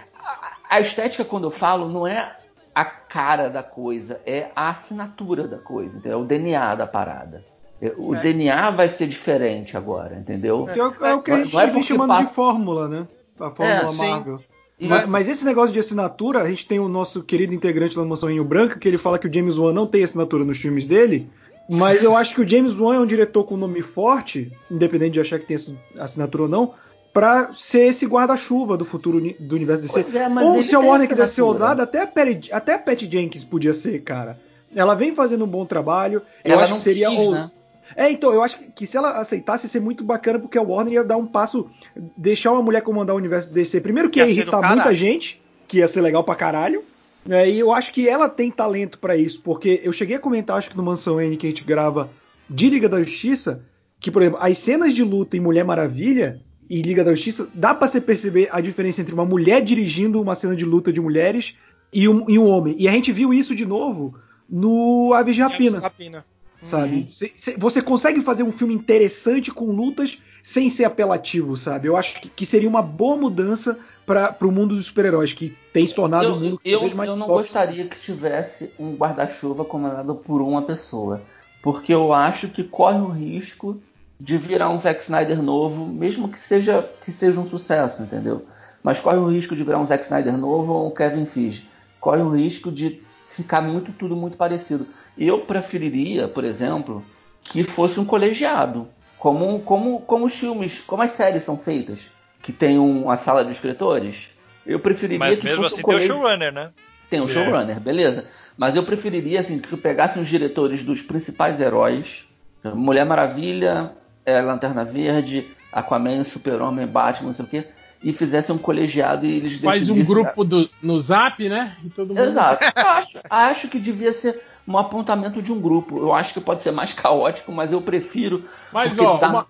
a, 0.68 0.78
estética, 0.78 1.24
quando 1.24 1.44
eu 1.44 1.50
falo, 1.50 1.88
não 1.88 2.06
é 2.06 2.36
a 2.74 2.84
cara 2.84 3.48
da 3.48 3.62
coisa, 3.62 4.20
é 4.26 4.50
a 4.54 4.70
assinatura 4.70 5.48
da 5.48 5.58
coisa, 5.58 5.96
entendeu? 5.96 6.18
É 6.18 6.22
o 6.22 6.26
DNA 6.26 6.74
da 6.74 6.86
parada. 6.86 7.44
É, 7.80 7.94
o 7.96 8.14
é. 8.14 8.20
DNA 8.20 8.70
vai 8.70 8.88
ser 8.88 9.06
diferente 9.06 9.76
agora, 9.76 10.16
entendeu? 10.16 10.68
É, 10.68 10.78
é 10.78 11.14
o 11.14 11.22
que 11.22 11.30
a 11.30 11.38
gente 11.38 11.52
não 11.52 11.60
é 11.60 11.82
chamando 11.82 12.08
passa... 12.08 12.24
de 12.24 12.34
fórmula, 12.34 12.88
né? 12.88 13.08
A 13.40 13.50
fórmula 13.50 13.92
Marvel. 13.92 14.40
Mas, 14.80 15.08
mas, 15.08 15.28
esse 15.28 15.44
negócio 15.44 15.72
de 15.72 15.80
assinatura, 15.80 16.40
a 16.40 16.48
gente 16.48 16.68
tem 16.68 16.78
o 16.78 16.88
nosso 16.88 17.22
querido 17.24 17.52
integrante 17.52 17.96
da 17.96 18.04
Mansão 18.04 18.28
Rio 18.28 18.44
Branco, 18.44 18.78
que 18.78 18.86
ele 18.86 18.98
fala 18.98 19.18
que 19.18 19.26
o 19.26 19.32
James 19.32 19.58
Wan 19.58 19.72
não 19.72 19.88
tem 19.88 20.04
assinatura 20.04 20.44
nos 20.44 20.58
filmes 20.58 20.86
dele. 20.86 21.28
Mas 21.68 22.02
eu 22.02 22.16
acho 22.16 22.34
que 22.34 22.40
o 22.40 22.48
James 22.48 22.78
Wan 22.78 22.96
é 22.96 22.98
um 22.98 23.06
diretor 23.06 23.44
com 23.44 23.56
nome 23.56 23.82
forte, 23.82 24.50
independente 24.70 25.12
de 25.12 25.20
achar 25.20 25.38
que 25.38 25.46
tem 25.46 25.56
assinatura 25.98 26.44
ou 26.44 26.48
não, 26.48 26.74
para 27.12 27.52
ser 27.52 27.86
esse 27.86 28.06
guarda-chuva 28.06 28.76
do 28.76 28.84
futuro 28.84 29.20
do 29.38 29.56
universo 29.56 29.82
DC. 29.82 30.16
É, 30.16 30.28
ou 30.42 30.62
se 30.62 30.74
a 30.74 30.78
Warner 30.78 31.08
quiser 31.08 31.26
ser 31.26 31.42
ousada, 31.42 31.82
até 31.82 32.02
a, 32.02 32.06
Patty, 32.06 32.52
até 32.52 32.74
a 32.74 32.78
Patty 32.78 33.10
Jenkins 33.10 33.44
podia 33.44 33.72
ser, 33.72 34.02
cara. 34.02 34.38
Ela 34.74 34.94
vem 34.94 35.14
fazendo 35.14 35.44
um 35.44 35.48
bom 35.48 35.66
trabalho. 35.66 36.22
Eu 36.44 36.52
Ela 36.52 36.64
acho 36.64 36.74
que 36.74 36.80
seria 36.80 37.08
quis, 37.10 37.30
né? 37.30 37.50
É, 37.96 38.10
então, 38.10 38.32
eu 38.32 38.42
acho 38.42 38.58
que 38.74 38.86
se 38.86 38.96
ela 38.96 39.18
aceitasse 39.18 39.66
ia 39.66 39.70
ser 39.70 39.80
muito 39.80 40.04
bacana, 40.04 40.38
porque 40.38 40.58
a 40.58 40.62
Warner 40.62 40.94
ia 40.94 41.04
dar 41.04 41.16
um 41.16 41.26
passo, 41.26 41.70
deixar 42.16 42.52
uma 42.52 42.62
mulher 42.62 42.82
comandar 42.82 43.14
o 43.14 43.18
universo 43.18 43.52
DC. 43.52 43.80
Primeiro 43.80 44.10
que 44.10 44.20
ia, 44.20 44.26
ia 44.26 44.30
irritar 44.30 44.62
muita 44.62 44.94
gente, 44.94 45.40
que 45.66 45.78
ia 45.78 45.88
ser 45.88 46.00
legal 46.00 46.22
pra 46.22 46.34
caralho. 46.34 46.84
É, 47.28 47.48
e 47.50 47.58
eu 47.58 47.72
acho 47.72 47.92
que 47.92 48.08
ela 48.08 48.28
tem 48.28 48.50
talento 48.50 48.98
para 48.98 49.16
isso, 49.16 49.40
porque 49.42 49.80
eu 49.82 49.92
cheguei 49.92 50.16
a 50.16 50.20
comentar, 50.20 50.58
acho 50.58 50.70
que 50.70 50.76
no 50.76 50.82
Mansão 50.82 51.20
N 51.20 51.36
que 51.36 51.46
a 51.46 51.50
gente 51.50 51.64
grava 51.64 52.10
de 52.48 52.68
Liga 52.68 52.88
da 52.88 53.02
Justiça, 53.02 53.62
que, 54.00 54.10
por 54.10 54.22
exemplo, 54.22 54.38
as 54.40 54.58
cenas 54.58 54.94
de 54.94 55.02
luta 55.02 55.36
em 55.36 55.40
Mulher 55.40 55.64
Maravilha 55.64 56.40
e 56.68 56.80
Liga 56.80 57.04
da 57.04 57.14
Justiça, 57.14 57.48
dá 57.54 57.74
pra 57.74 57.88
você 57.88 58.00
perceber 58.00 58.48
a 58.52 58.60
diferença 58.60 59.00
entre 59.00 59.14
uma 59.14 59.24
mulher 59.24 59.62
dirigindo 59.62 60.20
uma 60.20 60.34
cena 60.34 60.54
de 60.54 60.64
luta 60.64 60.92
de 60.92 61.00
mulheres 61.00 61.56
e 61.92 62.08
um, 62.08 62.28
e 62.28 62.38
um 62.38 62.46
homem. 62.46 62.76
E 62.78 62.88
a 62.88 62.92
gente 62.92 63.12
viu 63.12 63.32
isso 63.32 63.54
de 63.54 63.66
novo 63.66 64.14
no 64.48 65.12
Aves 65.14 65.34
de 65.34 65.42
Rapina. 65.42 65.80
Rapina. 65.80 66.24
Sabe? 66.62 66.96
Uhum. 66.96 67.56
Você 67.58 67.82
consegue 67.82 68.20
fazer 68.20 68.42
um 68.42 68.52
filme 68.52 68.74
interessante 68.74 69.50
com 69.50 69.66
lutas 69.66 70.18
sem 70.42 70.68
ser 70.68 70.84
apelativo, 70.84 71.56
sabe? 71.56 71.88
Eu 71.88 71.96
acho 71.96 72.20
que, 72.20 72.28
que 72.28 72.46
seria 72.46 72.68
uma 72.68 72.82
boa 72.82 73.16
mudança 73.16 73.78
para 74.06 74.36
o 74.40 74.50
mundo 74.50 74.74
dos 74.74 74.86
super-heróis, 74.86 75.32
que 75.32 75.54
tem 75.72 75.86
se 75.86 75.94
tornado 75.94 76.24
eu, 76.24 76.32
um 76.34 76.40
mundo 76.40 76.60
eu, 76.64 76.94
mais 76.94 77.10
Eu 77.10 77.16
não 77.16 77.26
top. 77.26 77.42
gostaria 77.42 77.86
que 77.86 78.00
tivesse 78.00 78.72
um 78.78 78.94
guarda-chuva 78.94 79.64
comandado 79.64 80.14
por 80.14 80.40
uma 80.40 80.62
pessoa, 80.62 81.20
porque 81.62 81.92
eu 81.92 82.12
acho 82.12 82.48
que 82.48 82.64
corre 82.64 82.98
o 82.98 83.08
risco 83.08 83.78
de 84.18 84.36
virar 84.38 84.70
um 84.70 84.80
Zack 84.80 85.02
Snyder 85.02 85.42
novo, 85.42 85.86
mesmo 85.86 86.28
que 86.28 86.40
seja, 86.40 86.82
que 87.04 87.12
seja 87.12 87.38
um 87.38 87.46
sucesso, 87.46 88.02
entendeu? 88.02 88.44
Mas 88.82 88.98
corre 88.98 89.18
o 89.18 89.28
risco 89.28 89.54
de 89.54 89.62
virar 89.62 89.78
um 89.78 89.86
Zack 89.86 90.04
Snyder 90.04 90.36
novo 90.36 90.72
ou 90.72 90.88
um 90.88 90.90
Kevin 90.90 91.26
Feige. 91.26 91.68
Corre 92.00 92.22
o 92.22 92.34
risco 92.34 92.72
de 92.72 93.02
ficar 93.28 93.60
muito 93.60 93.92
tudo 93.92 94.16
muito 94.16 94.36
parecido. 94.36 94.86
Eu 95.16 95.40
preferiria, 95.40 96.26
por 96.26 96.44
exemplo, 96.44 97.04
que 97.42 97.62
fosse 97.62 98.00
um 98.00 98.04
colegiado, 98.04 98.88
como, 99.18 99.60
como, 99.60 100.00
como 100.00 100.26
os 100.26 100.34
filmes, 100.34 100.80
como 100.80 101.02
as 101.02 101.10
séries 101.10 101.42
são 101.42 101.58
feitas, 101.58 102.10
que 102.42 102.52
tem 102.52 102.78
uma 102.78 103.16
sala 103.16 103.44
de 103.44 103.52
escritores. 103.52 104.28
Eu 104.64 104.78
preferiria 104.78 105.18
Mas 105.18 105.38
que 105.38 105.44
mesmo 105.44 105.62
fosse 105.62 105.76
assim 105.76 105.82
um 105.82 105.86
tem 105.86 105.96
o 105.96 106.06
showrunner, 106.06 106.52
né? 106.52 106.70
Tem 107.10 107.20
o 107.20 107.24
um 107.24 107.28
showrunner, 107.28 107.80
beleza. 107.80 108.26
Mas 108.56 108.76
eu 108.76 108.82
preferiria 108.82 109.40
assim, 109.40 109.58
que 109.58 109.76
pegassem 109.76 110.22
os 110.22 110.28
diretores 110.28 110.84
dos 110.84 111.02
principais 111.02 111.60
heróis, 111.60 112.26
Mulher 112.74 113.04
Maravilha, 113.06 113.92
é, 114.24 114.40
Lanterna 114.40 114.84
Verde, 114.84 115.46
Aquaman, 115.72 116.24
Super-Homem, 116.24 116.86
Batman, 116.86 117.28
não 117.28 117.34
sei 117.34 117.44
o 117.44 117.48
quê, 117.48 117.64
e 118.02 118.12
fizesse 118.12 118.52
um 118.52 118.58
colegiado 118.58 119.26
e 119.26 119.36
eles 119.36 119.60
Faz 119.60 119.88
um 119.88 120.04
grupo 120.04 120.44
do, 120.44 120.68
no 120.82 121.00
Zap, 121.00 121.48
né? 121.48 121.76
E 121.84 121.88
todo 121.88 122.08
mundo... 122.08 122.20
Exato. 122.20 122.64
acho, 122.74 123.18
acho 123.28 123.68
que 123.68 123.78
devia 123.78 124.12
ser 124.12 124.40
um 124.68 124.76
apontamento 124.76 125.42
de 125.42 125.50
um 125.50 125.60
grupo. 125.60 125.98
Eu 125.98 126.12
acho 126.12 126.34
que 126.34 126.40
pode 126.40 126.62
ser 126.62 126.70
mais 126.70 126.92
caótico, 126.92 127.50
mas 127.50 127.72
eu 127.72 127.80
prefiro. 127.80 128.44
Mas, 128.72 128.98
ó, 128.98 129.16
dá... 129.16 129.28
uma, 129.28 129.46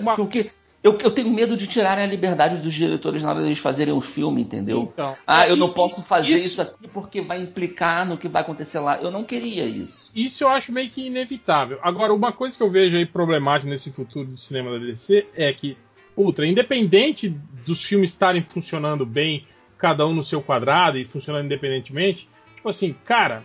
uma... 0.00 0.16
porque 0.16 0.50
eu, 0.82 0.98
eu, 0.98 1.10
tenho 1.10 1.30
medo 1.30 1.56
de 1.56 1.66
tirarem 1.66 2.04
a 2.04 2.06
liberdade 2.06 2.56
dos 2.58 2.74
diretores 2.74 3.22
na 3.22 3.30
hora 3.30 3.42
deles 3.42 3.58
fazerem 3.58 3.94
o 3.94 4.00
filme, 4.00 4.42
entendeu? 4.42 4.90
Então, 4.92 5.16
ah, 5.26 5.48
eu 5.48 5.56
não 5.56 5.70
posso 5.70 6.02
fazer 6.02 6.34
isso... 6.34 6.46
isso... 6.46 6.62
aqui 6.62 6.88
porque 6.88 7.20
vai 7.20 7.40
implicar 7.40 8.06
no 8.06 8.18
que 8.18 8.28
vai 8.28 8.42
acontecer 8.42 8.80
lá. 8.80 8.98
Eu 9.00 9.10
não 9.10 9.22
queria 9.22 9.64
isso. 9.64 10.10
Isso 10.14 10.44
eu 10.44 10.48
acho 10.48 10.72
meio 10.72 10.90
que 10.90 11.06
inevitável. 11.06 11.78
Agora, 11.82 12.12
uma 12.12 12.32
coisa 12.32 12.56
que 12.56 12.62
eu 12.62 12.70
vejo 12.70 12.96
aí 12.96 13.06
problemática 13.06 13.70
nesse 13.70 13.92
futuro 13.92 14.26
do 14.26 14.36
cinema 14.36 14.72
da 14.72 14.78
DC 14.78 15.26
é 15.34 15.52
que 15.52 15.76
Ultra, 16.18 16.44
independente 16.44 17.28
dos 17.64 17.84
filmes 17.84 18.10
estarem 18.10 18.42
funcionando 18.42 19.06
bem, 19.06 19.46
cada 19.78 20.04
um 20.04 20.12
no 20.12 20.24
seu 20.24 20.42
quadrado 20.42 20.98
e 20.98 21.04
funcionando 21.04 21.44
independentemente, 21.44 22.28
tipo 22.56 22.68
assim, 22.68 22.92
cara, 23.04 23.44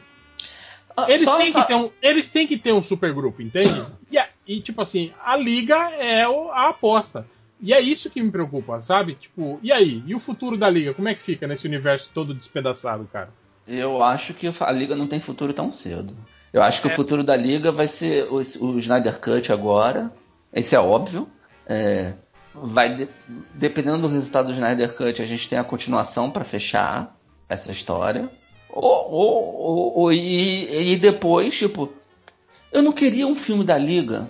eles, 1.08 1.30
só, 1.30 1.38
têm 1.38 1.52
só... 1.52 1.62
Que 1.62 1.68
ter 1.68 1.76
um, 1.76 1.90
eles 2.02 2.32
têm 2.32 2.48
que 2.48 2.58
ter 2.58 2.74
um 2.74 2.84
supergrupo, 2.84 3.42
entende? 3.42 3.84
E, 4.46 4.56
e, 4.58 4.62
tipo 4.62 4.82
assim, 4.82 5.12
a 5.24 5.36
liga 5.38 5.76
é 5.92 6.24
a 6.24 6.70
aposta. 6.70 7.26
E 7.60 7.74
é 7.74 7.80
isso 7.80 8.10
que 8.10 8.22
me 8.22 8.30
preocupa, 8.30 8.82
sabe? 8.82 9.16
Tipo, 9.16 9.58
e 9.64 9.72
aí? 9.72 10.04
E 10.06 10.14
o 10.14 10.20
futuro 10.20 10.58
da 10.58 10.70
liga? 10.70 10.94
Como 10.94 11.08
é 11.08 11.16
que 11.16 11.24
fica 11.24 11.48
nesse 11.48 11.66
universo 11.66 12.12
todo 12.14 12.34
despedaçado, 12.34 13.08
cara? 13.12 13.30
Eu 13.66 14.04
acho 14.04 14.34
que 14.34 14.52
a 14.60 14.72
liga 14.72 14.96
não 14.96 15.08
tem 15.08 15.22
futuro 15.22 15.54
tão 15.54 15.72
cedo. 15.72 16.14
Eu 16.52 16.62
acho 16.62 16.82
que 16.82 16.90
é. 16.90 16.92
o 16.92 16.96
futuro 16.96 17.24
da 17.24 17.36
liga 17.36 17.72
vai 17.72 17.88
ser 17.88 18.28
o, 18.30 18.36
o 18.36 18.80
Snyder 18.80 19.20
Cut 19.20 19.52
agora. 19.52 20.12
Esse 20.54 20.76
é 20.76 20.80
óbvio. 20.80 21.28
É, 21.66 22.14
vai 22.54 23.08
dependendo 23.54 24.00
do 24.00 24.14
resultado 24.14 24.48
do 24.48 24.54
Snyder 24.54 24.94
Cut, 24.94 25.22
a 25.22 25.26
gente 25.26 25.50
tem 25.50 25.58
a 25.58 25.64
continuação 25.64 26.30
para 26.30 26.44
fechar 26.44 27.18
essa 27.48 27.72
história. 27.72 28.30
Ou, 28.76 29.11
ou, 29.11 29.98
ou, 30.00 30.11
e, 30.11 30.93
e 30.93 30.95
depois, 30.95 31.56
tipo, 31.56 31.93
eu 32.72 32.82
não 32.82 32.92
queria 32.92 33.27
um 33.27 33.35
filme 33.35 33.64
da 33.64 33.77
Liga 33.77 34.27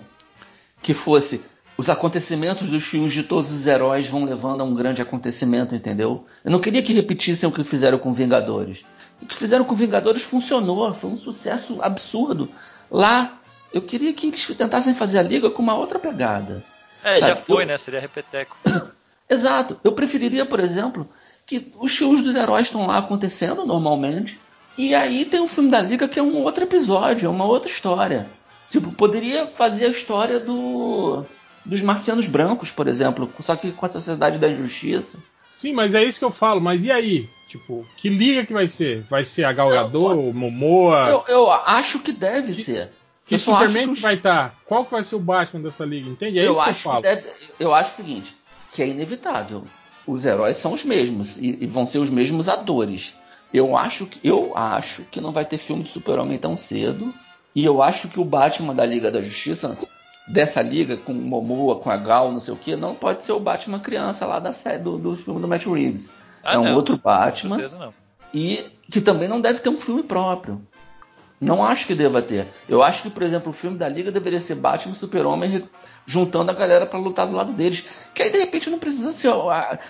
que 0.82 0.92
fosse 0.92 1.40
os 1.78 1.88
acontecimentos 1.88 2.68
dos 2.68 2.84
filmes 2.84 3.14
de 3.14 3.22
todos 3.22 3.50
os 3.50 3.66
heróis 3.66 4.06
vão 4.06 4.24
levando 4.24 4.60
a 4.60 4.64
um 4.64 4.74
grande 4.74 5.00
acontecimento, 5.00 5.74
entendeu? 5.74 6.26
Eu 6.44 6.50
não 6.50 6.60
queria 6.60 6.82
que 6.82 6.92
repetissem 6.92 7.48
o 7.48 7.52
que 7.52 7.64
fizeram 7.64 7.98
com 7.98 8.12
Vingadores. 8.12 8.84
O 9.20 9.26
que 9.26 9.34
fizeram 9.34 9.64
com 9.64 9.74
Vingadores 9.74 10.22
funcionou, 10.22 10.92
foi 10.92 11.10
um 11.10 11.16
sucesso 11.16 11.80
absurdo. 11.80 12.48
Lá, 12.90 13.38
eu 13.72 13.80
queria 13.80 14.12
que 14.12 14.26
eles 14.26 14.46
tentassem 14.58 14.94
fazer 14.94 15.18
a 15.18 15.22
liga 15.22 15.50
com 15.50 15.62
uma 15.62 15.74
outra 15.74 15.98
pegada. 15.98 16.62
É, 17.02 17.18
sabe? 17.18 17.32
já 17.32 17.36
foi, 17.36 17.62
eu... 17.62 17.68
né? 17.68 17.78
Seria 17.78 17.98
repeteco. 17.98 18.56
Exato. 19.28 19.80
Eu 19.82 19.92
preferiria, 19.92 20.44
por 20.44 20.60
exemplo, 20.60 21.08
que 21.46 21.72
os 21.78 21.96
filmes 21.96 22.22
dos 22.22 22.34
heróis 22.34 22.66
estão 22.66 22.86
lá 22.86 22.98
acontecendo 22.98 23.66
normalmente. 23.66 24.38
E 24.76 24.94
aí 24.94 25.24
tem 25.24 25.40
um 25.40 25.48
filme 25.48 25.70
da 25.70 25.80
Liga 25.80 26.08
que 26.08 26.18
é 26.18 26.22
um 26.22 26.42
outro 26.42 26.64
episódio, 26.64 27.26
é 27.26 27.30
uma 27.30 27.44
outra 27.44 27.70
história. 27.70 28.26
Tipo, 28.70 28.90
poderia 28.92 29.46
fazer 29.46 29.86
a 29.86 29.90
história 29.90 30.40
do 30.40 31.24
dos 31.64 31.80
marcianos 31.80 32.26
brancos, 32.26 32.70
por 32.70 32.86
exemplo, 32.86 33.30
só 33.42 33.56
que 33.56 33.72
com 33.72 33.86
a 33.86 33.88
Sociedade 33.88 34.38
da 34.38 34.48
Injustiça. 34.48 35.18
Sim, 35.54 35.72
mas 35.72 35.94
é 35.94 36.04
isso 36.04 36.18
que 36.18 36.24
eu 36.24 36.30
falo. 36.30 36.60
Mas 36.60 36.84
e 36.84 36.90
aí? 36.90 37.28
Tipo, 37.48 37.86
que 37.96 38.08
liga 38.08 38.44
que 38.44 38.52
vai 38.52 38.68
ser? 38.68 39.02
Vai 39.08 39.24
ser 39.24 39.44
a 39.44 39.52
Galgador, 39.52 40.18
o 40.18 40.34
Momoa? 40.34 41.08
Eu, 41.08 41.24
eu, 41.28 41.50
acho 41.50 42.00
que 42.00 42.12
deve 42.12 42.52
que, 42.52 42.64
ser. 42.64 42.90
Que 43.24 43.38
Superman 43.38 43.86
que, 43.86 43.92
os... 43.92 44.00
vai 44.00 44.14
estar? 44.14 44.50
Tá, 44.50 44.54
qual 44.66 44.84
que 44.84 44.90
vai 44.90 45.04
ser 45.04 45.14
o 45.14 45.20
Batman 45.20 45.62
dessa 45.62 45.84
liga? 45.84 46.10
Entende? 46.10 46.38
É 46.38 46.46
eu 46.46 46.52
isso 46.52 46.60
acho 46.60 46.82
que 46.82 46.88
eu 46.88 46.92
falo. 46.92 47.02
Deve, 47.02 47.24
eu 47.60 47.72
acho 47.72 47.92
o 47.92 47.96
seguinte, 47.96 48.36
que 48.72 48.82
é 48.82 48.88
inevitável. 48.88 49.64
Os 50.06 50.24
heróis 50.24 50.56
são 50.56 50.72
os 50.72 50.84
mesmos 50.84 51.38
e, 51.38 51.58
e 51.60 51.66
vão 51.66 51.86
ser 51.86 51.98
os 51.98 52.10
mesmos 52.10 52.48
atores. 52.48 53.14
Eu 53.52 53.76
acho 53.76 54.06
que 54.06 54.18
eu 54.26 54.52
acho 54.56 55.02
que 55.04 55.20
não 55.20 55.32
vai 55.32 55.44
ter 55.44 55.58
filme 55.58 55.84
de 55.84 55.90
Super-Homem 55.90 56.38
tão 56.38 56.58
cedo. 56.58 57.12
E 57.54 57.64
eu 57.64 57.82
acho 57.82 58.08
que 58.08 58.18
o 58.18 58.24
Batman 58.24 58.74
da 58.74 58.84
Liga 58.84 59.10
da 59.10 59.22
Justiça, 59.22 59.78
dessa 60.26 60.60
liga, 60.60 60.96
com 60.96 61.12
o 61.12 61.14
Momoa, 61.14 61.76
com 61.76 61.88
a 61.88 61.96
Gal, 61.96 62.32
não 62.32 62.40
sei 62.40 62.52
o 62.52 62.56
que, 62.56 62.74
não 62.74 62.94
pode 62.94 63.22
ser 63.22 63.32
o 63.32 63.38
Batman 63.38 63.78
criança 63.78 64.26
lá 64.26 64.40
da 64.40 64.52
série 64.52 64.78
do, 64.78 64.98
do 64.98 65.16
filme 65.16 65.40
do 65.40 65.46
Matt 65.46 65.64
Reeves. 65.64 66.10
Ah, 66.42 66.54
é 66.54 66.58
um 66.58 66.64
não. 66.64 66.74
outro 66.74 66.98
Batman. 66.98 67.58
E 68.32 68.66
que 68.90 69.00
também 69.00 69.28
não 69.28 69.40
deve 69.40 69.60
ter 69.60 69.68
um 69.68 69.80
filme 69.80 70.02
próprio. 70.02 70.60
Não 71.40 71.64
acho 71.64 71.86
que 71.86 71.94
deva 71.94 72.22
ter. 72.22 72.46
Eu 72.68 72.82
acho 72.82 73.02
que, 73.02 73.10
por 73.10 73.22
exemplo, 73.22 73.50
o 73.50 73.54
filme 73.54 73.76
da 73.76 73.88
Liga 73.88 74.10
deveria 74.10 74.40
ser 74.40 74.54
Batman 74.54 74.94
e 74.94 74.98
Super-Homem 74.98 75.68
juntando 76.06 76.50
a 76.50 76.54
galera 76.54 76.86
pra 76.86 76.98
lutar 76.98 77.26
do 77.26 77.34
lado 77.34 77.52
deles. 77.52 77.84
Que 78.14 78.22
aí, 78.22 78.30
de 78.30 78.38
repente, 78.38 78.70
não 78.70 78.78
precisa 78.78 79.12
ser. 79.12 79.32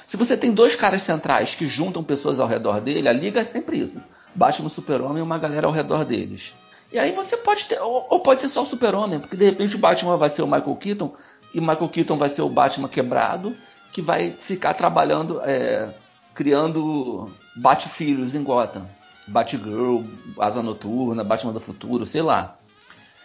Se 0.07 0.17
você 0.17 0.37
tem 0.37 0.53
dois 0.53 0.75
caras 0.75 1.03
centrais 1.03 1.55
que 1.55 1.69
juntam 1.69 2.03
pessoas 2.03 2.41
ao 2.41 2.49
redor 2.49 2.81
dele, 2.81 3.09
a 3.09 3.13
Liga 3.13 3.41
é 3.41 3.45
sempre 3.45 3.79
isso: 3.79 4.01
Batman 4.35 4.69
e 4.69 4.71
Super-Homem 4.71 5.19
e 5.19 5.23
uma 5.23 5.39
galera 5.39 5.67
ao 5.67 5.73
redor 5.73 6.05
deles. 6.05 6.55
E 6.93 6.99
aí 6.99 7.13
você 7.13 7.37
pode 7.37 7.67
ter. 7.67 7.79
Ou, 7.81 8.21
pode 8.21 8.41
ser 8.41 8.49
só 8.49 8.63
o 8.63 8.67
Super-Homem, 8.67 9.21
porque 9.21 9.37
de 9.37 9.45
repente 9.45 9.77
o 9.77 9.79
Batman 9.79 10.17
vai 10.17 10.31
ser 10.31 10.43
o 10.43 10.47
Michael 10.47 10.77
Keaton 10.77 11.15
e 11.55 11.61
Michael 11.61 11.89
Keaton 11.89 12.17
vai 12.17 12.31
ser 12.31 12.43
o 12.43 12.49
Batman 12.49 12.89
quebrado, 12.89 13.55
que 13.93 14.03
vai 14.03 14.31
ficar 14.31 14.75
trabalhando. 14.75 15.41
é, 15.45 15.89
criando 16.35 17.31
Bate-filhos 17.57 18.35
em 18.35 18.43
Gotham. 18.43 18.87
Batgirl, 19.27 20.03
Asa 20.39 20.63
Noturna, 20.63 21.25
Batman 21.25 21.53
do 21.53 21.61
Futuro, 21.61 22.07
sei 22.07 22.23
lá. 22.23 22.57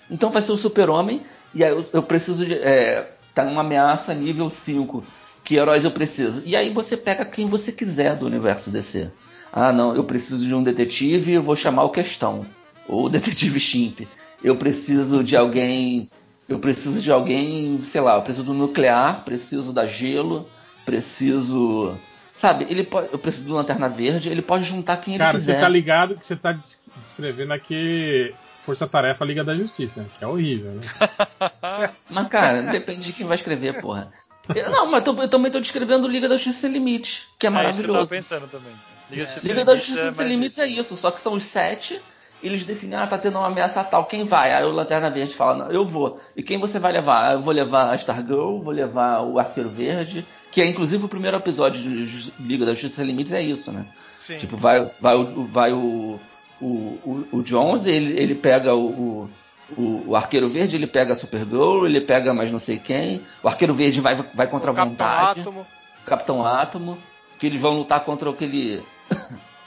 Então 0.10 0.32
vai 0.32 0.42
ser 0.42 0.52
o 0.52 0.58
Super-Homem, 0.58 1.22
e 1.54 1.64
aí 1.64 1.72
eu, 1.72 1.86
eu 1.94 2.04
preciso 2.04 2.46
de. 2.46 2.54
É, 2.54 3.12
tá 3.34 3.44
numa 3.44 3.62
ameaça 3.62 4.14
nível 4.14 4.50
5. 4.50 5.04
Que 5.44 5.56
heróis 5.56 5.84
eu 5.84 5.92
preciso? 5.92 6.42
E 6.46 6.56
aí 6.56 6.72
você 6.72 6.96
pega 6.96 7.26
quem 7.26 7.48
você 7.48 7.72
quiser 7.72 8.16
do 8.16 8.26
universo 8.26 8.70
DC. 8.70 9.10
Ah, 9.52 9.74
não, 9.74 9.96
eu 9.96 10.04
preciso 10.04 10.46
de 10.46 10.54
um 10.54 10.64
detetive, 10.64 11.34
eu 11.34 11.44
vou 11.44 11.56
chamar 11.56 11.84
o 11.84 11.90
Questão. 11.90 12.46
Ou 12.88 13.06
o 13.06 13.10
detetive 13.10 13.60
Chimp. 13.60 14.02
Eu 14.44 14.56
preciso 14.56 15.24
de 15.24 15.36
alguém. 15.36 16.10
Eu 16.48 16.60
preciso 16.60 17.02
de 17.02 17.12
alguém, 17.12 17.82
sei 17.86 18.02
lá, 18.02 18.16
eu 18.16 18.22
preciso 18.22 18.46
do 18.46 18.54
nuclear, 18.54 19.24
preciso 19.24 19.72
da 19.72 19.86
gelo, 19.86 20.48
preciso. 20.86 21.94
Sabe, 22.40 22.66
ele 22.70 22.84
pode, 22.84 23.10
eu 23.12 23.20
preciso 23.20 23.48
do 23.48 23.54
Lanterna 23.54 23.90
Verde, 23.90 24.30
ele 24.30 24.42
pode 24.42 24.64
juntar 24.64 24.96
quem 24.98 25.16
ele 25.16 25.24
Cara, 25.24 25.38
quiser. 25.38 25.56
você 25.56 25.60
tá 25.60 25.68
ligado 25.68 26.16
que 26.16 26.26
você 26.26 26.38
tá 26.38 26.54
des- 26.54 26.80
descrevendo 27.04 27.52
aqui 27.52 28.34
Força 28.64 28.88
Tarefa 28.88 29.26
Liga 29.26 29.44
da 29.44 29.54
Justiça, 29.54 30.00
né? 30.00 30.08
que 30.18 30.24
é 30.24 30.28
horrível, 30.28 30.72
né? 30.72 30.82
Mas, 32.10 32.28
cara, 32.30 32.62
depende 32.62 33.02
de 33.02 33.12
quem 33.14 33.26
vai 33.28 33.36
escrever, 33.36 33.82
porra. 33.82 34.12
Eu- 34.56 34.72
não, 34.72 34.90
mas 34.90 35.04
tô- 35.04 35.14
eu 35.22 35.28
também 35.28 35.52
tô 35.52 35.60
descrevendo 35.60 36.08
Liga 36.08 36.30
da 36.30 36.36
Justiça 36.36 36.62
Sem 36.62 36.72
Limites, 36.72 37.28
que 37.38 37.46
é 37.46 37.50
É 37.50 37.52
isso 37.52 37.60
que 37.82 37.86
eu 37.86 37.94
tava 37.94 38.06
maravilhoso. 38.06 38.10
pensando 38.10 38.48
também. 38.48 38.72
Liga, 39.12 39.26
da 39.26 39.32
Justiça 39.34 39.48
Liga 39.48 39.56
Sem 39.58 39.66
da 39.66 39.72
Limites 39.74 39.88
Justiça 39.88 40.08
é 40.08 40.12
Sem 40.14 40.28
Limites 40.28 40.58
é 40.60 40.68
isso, 40.68 40.98
só 40.98 41.12
que 41.12 41.22
são 41.22 41.34
os 41.34 41.44
sete, 41.44 42.02
eles 42.42 42.64
definem, 42.64 42.98
ah, 42.98 43.06
tá 43.06 43.18
tendo 43.18 43.38
uma 43.38 43.48
ameaça 43.48 43.84
tal, 43.84 44.06
quem 44.06 44.24
vai? 44.26 44.54
Aí 44.54 44.64
o 44.64 44.72
Lanterna 44.72 45.10
Verde 45.10 45.36
fala, 45.36 45.66
não, 45.66 45.72
eu 45.72 45.86
vou. 45.86 46.20
E 46.36 46.42
quem 46.42 46.58
você 46.58 46.80
vai 46.80 46.94
levar? 46.94 47.30
Ah, 47.30 47.34
Eu 47.34 47.42
vou 47.42 47.54
levar 47.54 47.90
a 47.92 47.96
Stargirl, 47.96 48.60
vou 48.62 48.72
levar 48.74 49.22
o 49.24 49.38
Arqueiro 49.38 49.70
Verde, 49.70 50.26
que 50.52 50.62
é 50.62 50.66
inclusive 50.68 51.06
o 51.06 51.10
primeiro 51.10 51.38
episódio 51.38 51.82
de 51.82 52.32
Liga 52.40 52.66
da 52.66 52.72
Justiça 52.74 52.98
Sem 52.98 53.06
Limites 53.06 53.32
é 53.34 53.42
isso, 53.42 53.72
né? 53.72 53.86
Sim. 54.20 54.38
Tipo, 54.38 54.58
vai, 54.58 54.90
vai, 55.00 55.16
o, 55.16 55.44
vai 55.46 55.72
o, 55.74 56.20
o, 56.62 56.66
o, 56.66 57.28
o 57.34 57.42
Jones, 57.44 57.86
ele, 57.86 58.20
ele 58.20 58.36
pega 58.36 58.76
o, 58.76 59.30
o, 59.78 60.04
o 60.08 60.16
Arqueiro 60.16 60.50
Verde, 60.50 60.76
ele 60.76 60.88
pega 60.88 61.14
a 61.14 61.16
Supergirl, 61.16 61.86
ele 61.86 62.02
pega 62.02 62.34
mais 62.34 62.52
não 62.52 62.60
sei 62.60 62.78
quem. 62.78 63.22
O 63.44 63.48
Arqueiro 63.48 63.74
Verde 63.74 64.02
vai, 64.02 64.16
vai 64.34 64.48
contra 64.48 64.70
o 64.72 64.74
a 64.74 64.76
Capitão 64.76 65.08
vontade. 65.08 65.40
Átomo. 65.42 65.62
o 65.62 66.06
Capitão 66.06 66.46
Átomo. 66.46 66.98
Que 67.40 67.46
eles 67.48 67.62
vão 67.62 67.78
lutar 67.78 68.02
contra 68.02 68.30
aquele. 68.30 68.82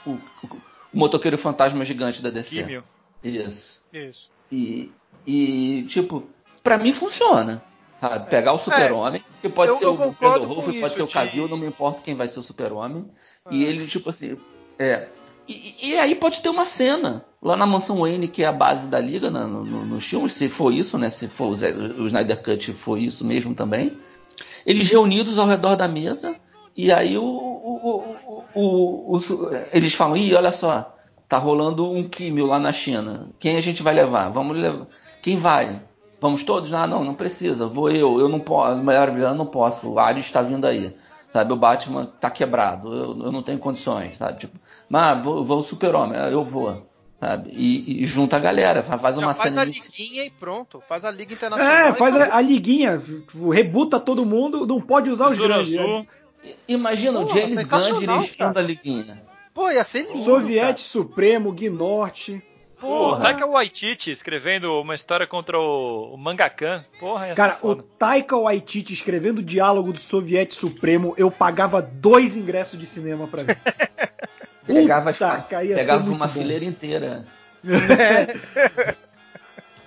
o, 0.05 0.11
o- 0.11 0.19
o 0.93 0.97
motoqueiro 0.99 1.37
fantasma 1.39 1.83
gigante 1.83 2.21
da 2.21 2.29
DC. 2.29 2.61
Químio. 2.61 2.83
Isso. 3.23 3.79
Isso. 3.91 4.29
E, 4.51 4.91
e, 5.25 5.83
tipo, 5.89 6.23
pra 6.63 6.77
mim 6.77 6.93
funciona. 6.93 7.63
Sabe? 8.09 8.29
Pegar 8.29 8.53
o 8.53 8.57
super-homem, 8.57 9.23
que 9.41 9.49
pode 9.49 9.77
ser 9.77 9.85
o 9.87 9.93
Brandon 9.95 10.45
Rolf, 10.45 10.65
pode 10.65 10.77
isso, 10.77 10.89
ser 10.95 11.03
o 11.03 11.07
de- 11.07 11.13
Cavill, 11.13 11.47
não 11.47 11.57
me 11.57 11.67
importa 11.67 12.01
quem 12.03 12.15
vai 12.15 12.27
ser 12.27 12.39
o 12.39 12.43
super-homem. 12.43 13.05
Ah. 13.45 13.49
E 13.53 13.63
ele, 13.63 13.87
tipo 13.87 14.09
assim, 14.09 14.37
é. 14.77 15.07
E, 15.47 15.75
e 15.89 15.97
aí 15.97 16.15
pode 16.15 16.41
ter 16.41 16.49
uma 16.49 16.65
cena 16.65 17.25
lá 17.41 17.57
na 17.57 17.65
mansão 17.65 17.97
Wayne, 17.97 18.27
que 18.27 18.43
é 18.43 18.47
a 18.47 18.51
base 18.53 18.87
da 18.87 18.99
liga 18.99 19.29
na- 19.29 19.45
no, 19.45 19.63
no, 19.65 19.85
nos 19.85 20.05
filmes, 20.05 20.33
se 20.33 20.47
for 20.49 20.73
isso, 20.73 20.97
né? 20.97 21.09
Se 21.09 21.27
for 21.27 21.47
o, 21.49 21.55
Zé- 21.55 21.73
o 21.73 22.07
Snyder 22.07 22.41
Cut 22.41 22.73
for 22.73 22.97
isso 22.97 23.25
mesmo 23.25 23.53
também. 23.53 23.97
Eles 24.65 24.89
reunidos 24.89 25.37
ao 25.37 25.45
redor 25.47 25.75
da 25.75 25.87
mesa, 25.87 26.35
e 26.75 26.91
aí 26.91 27.17
o- 27.17 27.23
o- 27.23 28.15
o- 28.55 29.19
eles 29.71 29.93
falam, 29.93 30.15
ih, 30.17 30.33
olha 30.33 30.51
só, 30.53 30.95
tá 31.27 31.37
rolando 31.37 31.89
um 31.91 32.07
químio 32.07 32.45
lá 32.45 32.57
na 32.59 32.71
China. 32.71 33.29
Quem 33.39 33.57
a 33.57 33.61
gente 33.61 33.83
vai 33.83 33.93
levar? 33.93 34.29
Vamos 34.29 34.57
levar. 34.57 34.87
Quem 35.21 35.37
vai? 35.37 35.81
Vamos 36.23 36.41
todos? 36.41 36.73
Ah, 36.73 36.87
não, 36.87 37.03
não 37.03 37.13
precisa. 37.13 37.67
Vou 37.67 37.91
eu. 37.91 38.17
Eu 38.17 38.29
não 38.29 38.39
posso. 38.39 38.81
Melhor 38.81 39.11
vilão, 39.11 39.35
não 39.35 39.45
posso. 39.45 39.89
O 39.89 39.99
Ares 39.99 40.25
está 40.25 40.41
vindo 40.41 40.65
aí. 40.65 40.95
Sabe, 41.29 41.51
o 41.51 41.57
Batman 41.57 42.05
tá 42.05 42.29
quebrado. 42.29 42.93
Eu, 42.93 43.25
eu 43.25 43.31
não 43.31 43.43
tenho 43.43 43.59
condições, 43.59 44.17
sabe? 44.17 44.39
Tipo, 44.39 44.57
mas 44.89 45.21
vou, 45.21 45.43
vou 45.43 45.59
o 45.59 45.63
super-homem. 45.65 46.17
Ah, 46.17 46.29
Eu 46.31 46.45
vou. 46.45 46.87
Sabe? 47.19 47.49
E, 47.51 48.03
e 48.03 48.05
junta 48.05 48.37
a 48.37 48.39
galera. 48.39 48.83
Faz 48.83 49.17
uma 49.17 49.27
Já 49.27 49.33
faz 49.33 49.49
cena 49.49 49.63
a 49.63 49.65
liguinha 49.65 50.23
e 50.23 50.31
pronto. 50.31 50.81
Faz 50.87 51.03
a 51.03 51.11
liga 51.11 51.33
internacional. 51.33 51.75
É, 51.75 51.93
faz 51.93 52.15
a, 52.15 52.37
a 52.37 52.41
liguinha, 52.41 53.01
rebuta 53.51 53.99
todo 53.99 54.25
mundo, 54.25 54.65
não 54.65 54.79
pode 54.79 55.09
usar 55.09 55.27
os 55.27 55.37
grandes. 55.37 55.77
Imagina 56.67 57.19
o 57.19 57.27
Porra, 57.27 57.41
James 57.41 57.69
Gunn 57.69 57.99
dirigindo 57.99 58.37
cara. 58.37 58.59
a 58.59 58.63
liguinha. 58.63 59.21
Pô, 59.53 59.69
ia 59.69 59.83
ser 59.83 60.07
lindo. 60.07 60.23
Soviete 60.23 60.81
Supremo, 60.81 61.51
Gnorte. 61.51 62.41
Pô, 62.83 62.89
Porra. 62.89 63.21
Taika 63.21 63.45
Waititi 63.45 64.11
escrevendo 64.11 64.81
uma 64.81 64.93
história 64.93 65.25
contra 65.25 65.57
o, 65.57 66.13
o 66.13 66.17
Mangakan. 66.17 66.83
Porra, 66.99 67.29
ia 67.29 67.33
Cara, 67.33 67.53
ser 67.53 67.59
o 67.59 67.61
foda. 67.61 67.85
Taika 67.97 68.35
Waititi 68.35 68.91
escrevendo 68.93 69.37
o 69.39 69.43
diálogo 69.43 69.93
do 69.93 70.01
Soviete 70.01 70.53
Supremo, 70.53 71.13
eu 71.17 71.31
pagava 71.31 71.81
dois 71.81 72.35
ingressos 72.35 72.77
de 72.77 72.85
cinema 72.85 73.25
pra 73.25 73.43
ver. 73.43 73.57
Pegava, 74.67 75.13
Puta, 75.13 75.45
pegava 75.49 76.09
uma 76.09 76.27
bom. 76.27 76.33
fileira 76.33 76.65
inteira. 76.65 77.25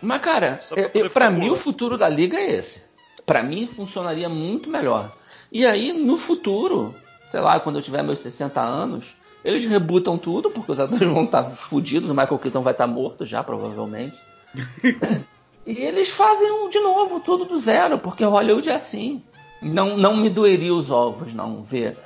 Mas, 0.00 0.20
cara, 0.20 0.58
ficar 0.58 1.30
mim 1.30 1.50
o 1.50 1.56
futuro 1.56 1.98
da 1.98 2.08
liga 2.08 2.38
é 2.38 2.50
esse. 2.50 2.82
Pra 3.26 3.42
mim 3.42 3.66
funcionaria 3.66 4.28
muito 4.28 4.70
melhor. 4.70 5.12
E 5.52 5.66
aí, 5.66 5.92
no 5.92 6.16
futuro, 6.16 6.94
sei 7.30 7.40
lá, 7.40 7.60
quando 7.60 7.76
eu 7.76 7.82
tiver 7.82 8.02
meus 8.02 8.20
60 8.20 8.60
anos, 8.60 9.16
eles 9.46 9.64
rebutam 9.64 10.18
tudo, 10.18 10.50
porque 10.50 10.72
os 10.72 10.80
atores 10.80 11.08
vão 11.08 11.22
estar 11.22 11.44
fodidos, 11.50 12.10
o 12.10 12.14
Michael 12.14 12.38
Keaton 12.38 12.62
vai 12.62 12.72
estar 12.72 12.86
morto 12.88 13.24
já, 13.24 13.44
provavelmente. 13.44 14.20
e 15.64 15.78
eles 15.78 16.10
fazem 16.10 16.50
um, 16.50 16.68
de 16.68 16.80
novo 16.80 17.20
tudo 17.20 17.44
do 17.44 17.56
zero, 17.56 17.96
porque 17.96 18.24
Hollywood 18.24 18.68
é 18.68 18.74
assim. 18.74 19.22
Não, 19.62 19.96
não 19.96 20.16
me 20.16 20.28
doeria 20.28 20.74
os 20.74 20.90
ovos, 20.90 21.32
não, 21.32 21.62
ver 21.62 21.96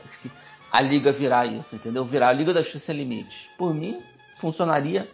a 0.71 0.83
liga 0.83 1.11
virar 1.11 1.47
isso, 1.47 1.75
entendeu? 1.75 2.05
Virar 2.05 2.29
a 2.29 2.33
Liga 2.33 2.53
da 2.53 2.61
Justiça 2.61 2.87
Sem 2.87 2.97
Limites. 2.97 3.49
Por 3.57 3.75
mim, 3.75 4.01
funcionaria 4.39 5.11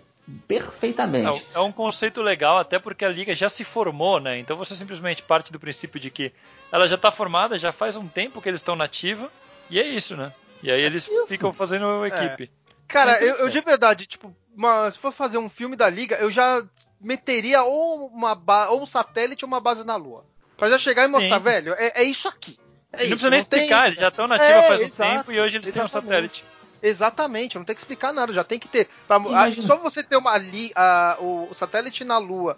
perfeitamente. 0.49 1.47
É, 1.55 1.59
é 1.59 1.61
um 1.61 1.71
conceito 1.71 2.21
legal, 2.21 2.59
até 2.59 2.79
porque 2.79 3.05
a 3.05 3.09
liga 3.09 3.35
já 3.37 3.49
se 3.49 3.63
formou, 3.63 4.19
né? 4.19 4.39
Então 4.39 4.57
você 4.57 4.75
simplesmente 4.75 5.23
parte 5.23 5.53
do 5.53 5.61
princípio 5.61 6.01
de 6.01 6.11
que 6.11 6.33
ela 6.73 6.89
já 6.89 6.99
tá 6.99 7.13
formada, 7.13 7.57
já 7.57 7.71
faz 7.71 7.95
um 7.95 8.09
tempo 8.09 8.43
que 8.43 8.49
eles 8.49 8.61
estão 8.61 8.75
nativa, 8.75 9.31
e 9.71 9.79
é 9.79 9.87
isso, 9.87 10.17
né? 10.17 10.33
E 10.63 10.71
aí 10.71 10.81
eles 10.81 11.07
isso. 11.07 11.27
ficam 11.27 11.53
fazendo 11.53 12.05
equipe. 12.07 12.51
Cara, 12.89 13.13
É 13.13 13.17
eu, 13.17 13.21
eu 13.21 13.27
interessante. 13.31 13.53
de 13.53 13.61
verdade, 13.61 14.07
tipo, 14.07 14.35
uma- 14.57 14.91
se 14.91 14.99
for 14.99 15.13
fazer 15.13 15.39
um 15.39 15.49
filme 15.51 15.77
da 15.77 15.89
Liga, 15.89 16.17
eu 16.17 16.31
já 16.31 16.65
meteria 17.01 17.63
ou, 17.63 18.07
uma 18.09 18.37
ou 18.71 18.83
um 18.83 18.87
satélite 18.87 19.45
ou 19.45 19.49
uma 19.49 19.61
base 19.61 19.85
na 19.85 19.97
Lua. 19.97 20.25
Pra 20.57 20.71
já 20.71 20.79
chegar 20.79 21.05
e 21.05 21.09
mostrar, 21.09 21.37
Sim. 21.39 21.43
velho, 21.45 21.75
é, 21.77 22.01
é 22.01 22.05
isso 22.05 22.29
aqui. 22.29 22.59
É 22.93 22.99
isso, 23.05 23.11
não 23.11 23.17
precisa 23.17 23.31
nem 23.31 23.45
tem- 23.45 23.59
explicar, 23.61 23.87
eles 23.89 24.01
já 24.01 24.09
estão 24.09 24.27
nativa 24.27 24.49
É, 24.51 24.63
faz 24.69 24.81
um 24.81 24.85
exato, 24.85 25.11
tempo 25.19 25.33
e 25.33 25.41
hoje 25.41 25.57
eles 25.57 25.73
têm 25.73 25.83
um 25.83 25.85
exatamente. 25.85 26.09
satélite. 26.09 26.45
Exatamente, 26.83 27.57
não 27.59 27.65
tem 27.65 27.75
que 27.75 27.81
explicar 27.81 28.13
nada, 28.13 28.33
já 28.33 28.45
tem 28.45 28.59
que 28.59 28.69
ter. 28.69 28.89
Pra- 29.09 29.17
a- 29.17 29.63
só 29.63 29.77
você 29.77 30.03
ter 30.03 30.17
uma 30.17 30.31
ali, 30.31 30.71
a- 30.75 31.17
o, 31.21 31.49
o 31.51 31.55
satélite 31.55 32.05
na 32.05 32.17
Lua, 32.19 32.57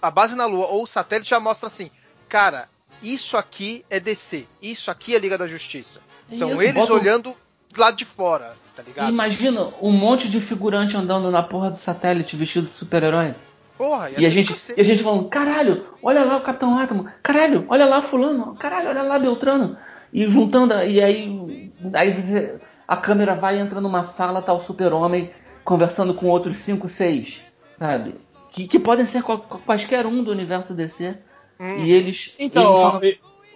a 0.00 0.10
base 0.10 0.34
na 0.34 0.46
Lua 0.46 0.66
ou 0.68 0.82
o 0.84 0.86
satélite 0.86 1.30
já 1.30 1.38
mostra 1.38 1.66
assim, 1.68 1.90
cara, 2.28 2.68
isso 3.02 3.36
aqui 3.36 3.84
é 3.90 4.00
DC, 4.00 4.46
isso 4.62 4.90
aqui 4.90 5.14
é 5.14 5.18
Liga 5.18 5.36
da 5.36 5.46
Justiça. 5.46 6.00
São 6.32 6.50
Isso, 6.52 6.62
eles 6.62 6.74
bota 6.74 6.92
olhando 6.94 7.34
do 7.72 7.80
lado 7.80 7.96
de 7.96 8.04
fora, 8.04 8.54
tá 8.74 8.82
ligado? 8.82 9.08
Imagina 9.10 9.68
um 9.80 9.92
monte 9.92 10.28
de 10.28 10.40
figurante 10.40 10.96
andando 10.96 11.30
na 11.30 11.42
porra 11.42 11.70
do 11.70 11.78
satélite 11.78 12.36
vestido 12.36 12.66
de 12.68 12.74
super-herói. 12.76 13.34
Porra, 13.78 14.10
E 14.16 14.24
a, 14.24 14.30
gente, 14.30 14.54
e 14.76 14.80
a 14.80 14.84
gente 14.84 15.02
falando, 15.02 15.28
caralho, 15.28 15.84
olha 16.02 16.24
lá 16.24 16.36
o 16.38 16.40
Capitão 16.40 16.78
Átomo, 16.78 17.06
caralho, 17.22 17.66
olha 17.68 17.84
lá 17.84 18.00
fulano, 18.00 18.54
caralho, 18.56 18.88
olha 18.88 19.02
lá 19.02 19.18
Beltrano. 19.18 19.76
E 20.12 20.28
juntando, 20.30 20.72
e 20.82 21.00
aí, 21.02 21.70
aí 21.92 22.10
você- 22.20 22.58
a 22.88 22.96
câmera 22.96 23.34
vai 23.34 23.58
entra 23.58 23.80
numa 23.80 24.02
sala, 24.04 24.40
tá 24.40 24.52
o 24.54 24.60
super-homem 24.60 25.30
conversando 25.62 26.14
com 26.14 26.26
outros 26.28 26.56
5, 26.58 26.88
6, 26.88 27.42
sabe? 27.78 28.14
Que, 28.50 28.66
que 28.66 28.78
podem 28.78 29.04
ser 29.04 29.22
qual- 29.22 29.40
quaisquer 29.40 30.06
um 30.06 30.22
do 30.24 30.30
universo 30.30 30.72
DC. 30.72 31.14
Hum. 31.60 31.78
E 31.84 31.92
eles. 31.92 32.32
Então, 32.38 32.62
eles 32.62 32.82
falam- 32.82 33.00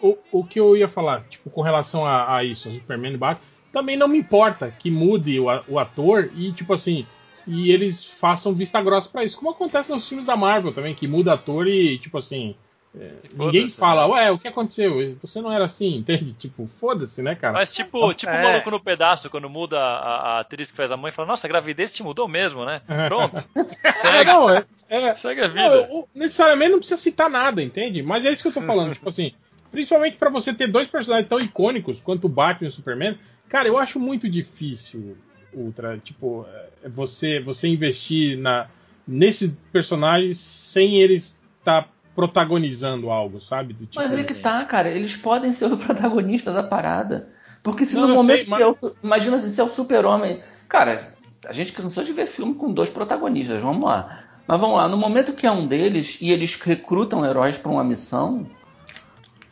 o, 0.02 0.18
o 0.32 0.44
que 0.44 0.58
eu 0.58 0.76
ia 0.76 0.88
falar, 0.88 1.22
tipo, 1.28 1.50
com 1.50 1.62
relação 1.62 2.04
a, 2.04 2.36
a 2.36 2.44
isso, 2.44 2.68
a 2.68 2.72
Superman 2.72 3.14
e 3.14 3.16
Batman, 3.16 3.46
também 3.72 3.96
não 3.96 4.08
me 4.08 4.18
importa 4.18 4.74
que 4.76 4.90
mude 4.90 5.38
o, 5.38 5.46
o 5.68 5.78
ator 5.78 6.30
e, 6.36 6.52
tipo 6.52 6.72
assim, 6.72 7.06
e 7.46 7.72
eles 7.72 8.04
façam 8.04 8.54
vista 8.54 8.80
grossa 8.82 9.08
para 9.08 9.24
isso. 9.24 9.36
Como 9.36 9.50
acontece 9.50 9.90
nos 9.90 10.08
filmes 10.08 10.26
da 10.26 10.36
Marvel 10.36 10.72
também, 10.72 10.94
que 10.94 11.08
muda 11.08 11.34
ator 11.34 11.66
e, 11.66 11.98
tipo 11.98 12.18
assim. 12.18 12.54
É, 12.98 13.12
ninguém 13.34 13.68
fala, 13.68 14.02
né? 14.02 14.14
ué, 14.14 14.30
o 14.32 14.38
que 14.38 14.48
aconteceu? 14.48 15.16
Você 15.20 15.40
não 15.40 15.52
era 15.52 15.64
assim, 15.64 15.94
entende? 15.98 16.32
Tipo, 16.34 16.66
foda-se, 16.66 17.22
né, 17.22 17.36
cara? 17.36 17.52
Mas 17.52 17.72
tipo, 17.72 18.12
tipo 18.14 18.32
é. 18.32 18.40
o 18.40 18.42
maluco 18.42 18.70
no 18.70 18.80
pedaço, 18.80 19.30
quando 19.30 19.48
muda 19.48 19.78
a, 19.78 20.16
a, 20.36 20.40
atriz 20.40 20.70
que 20.70 20.76
faz 20.76 20.90
a 20.90 20.96
mãe, 20.96 21.12
fala, 21.12 21.28
nossa, 21.28 21.46
a 21.46 21.48
gravidez 21.48 21.92
te 21.92 22.02
mudou 22.02 22.26
mesmo, 22.26 22.64
né? 22.64 22.82
Pronto. 23.06 23.36
segue. 23.94 24.24
Não, 24.24 24.50
é, 24.50 24.64
é, 24.88 25.14
segue 25.14 25.40
a 25.40 25.48
vida. 25.48 25.62
Não, 25.62 25.74
eu, 25.74 26.08
necessariamente 26.14 26.72
não 26.72 26.78
precisa 26.78 27.00
citar 27.00 27.30
nada, 27.30 27.62
entende? 27.62 28.02
Mas 28.02 28.26
é 28.26 28.32
isso 28.32 28.42
que 28.42 28.48
eu 28.48 28.60
tô 28.60 28.62
falando, 28.62 28.92
tipo 28.94 29.08
assim, 29.08 29.32
principalmente 29.70 30.16
para 30.16 30.30
você 30.30 30.52
ter 30.52 30.66
dois 30.66 30.88
personagens 30.88 31.28
tão 31.28 31.40
icônicos 31.40 32.00
quanto 32.00 32.24
o 32.26 32.28
Batman 32.28 32.66
e 32.66 32.70
o 32.70 32.72
Superman, 32.72 33.18
cara, 33.48 33.68
eu 33.68 33.78
acho 33.78 33.98
muito 33.98 34.28
difícil 34.28 35.16
Ultra, 35.52 35.98
tipo, 35.98 36.46
é, 36.82 36.88
você 36.88 37.40
você 37.40 37.66
investir 37.66 38.38
na 38.38 38.68
nesses 39.06 39.56
personagens 39.72 40.38
sem 40.38 40.96
eles 40.96 41.42
estar 41.58 41.82
tá 41.82 41.88
protagonizando 42.14 43.10
algo, 43.10 43.40
sabe? 43.40 43.74
Tipo, 43.74 43.96
mas 43.96 44.12
é 44.12 44.22
que 44.22 44.34
tá, 44.34 44.64
cara, 44.64 44.88
eles 44.88 45.16
podem 45.16 45.52
ser 45.52 45.72
o 45.72 45.76
protagonista 45.76 46.52
da 46.52 46.62
parada. 46.62 47.28
Porque 47.62 47.84
se 47.84 47.94
não, 47.94 48.08
no 48.08 48.14
momento 48.14 48.36
sei, 48.36 48.46
mas... 48.46 48.60
é 48.60 48.66
o, 48.66 48.76
imagina 49.02 49.36
assim, 49.36 49.50
se 49.50 49.60
é 49.60 49.64
o 49.64 49.70
super-homem, 49.70 50.40
cara, 50.68 51.12
a 51.46 51.52
gente 51.52 51.72
cansou 51.72 52.04
de 52.04 52.12
ver 52.12 52.28
filme 52.28 52.54
com 52.54 52.72
dois 52.72 52.88
protagonistas, 52.88 53.60
vamos 53.60 53.84
lá. 53.84 54.24
Mas 54.46 54.60
vamos 54.60 54.76
lá, 54.76 54.88
no 54.88 54.96
momento 54.96 55.32
que 55.32 55.46
é 55.46 55.50
um 55.50 55.66
deles 55.66 56.16
e 56.20 56.30
eles 56.30 56.54
recrutam 56.54 57.24
heróis 57.24 57.56
para 57.56 57.70
uma 57.70 57.84
missão, 57.84 58.48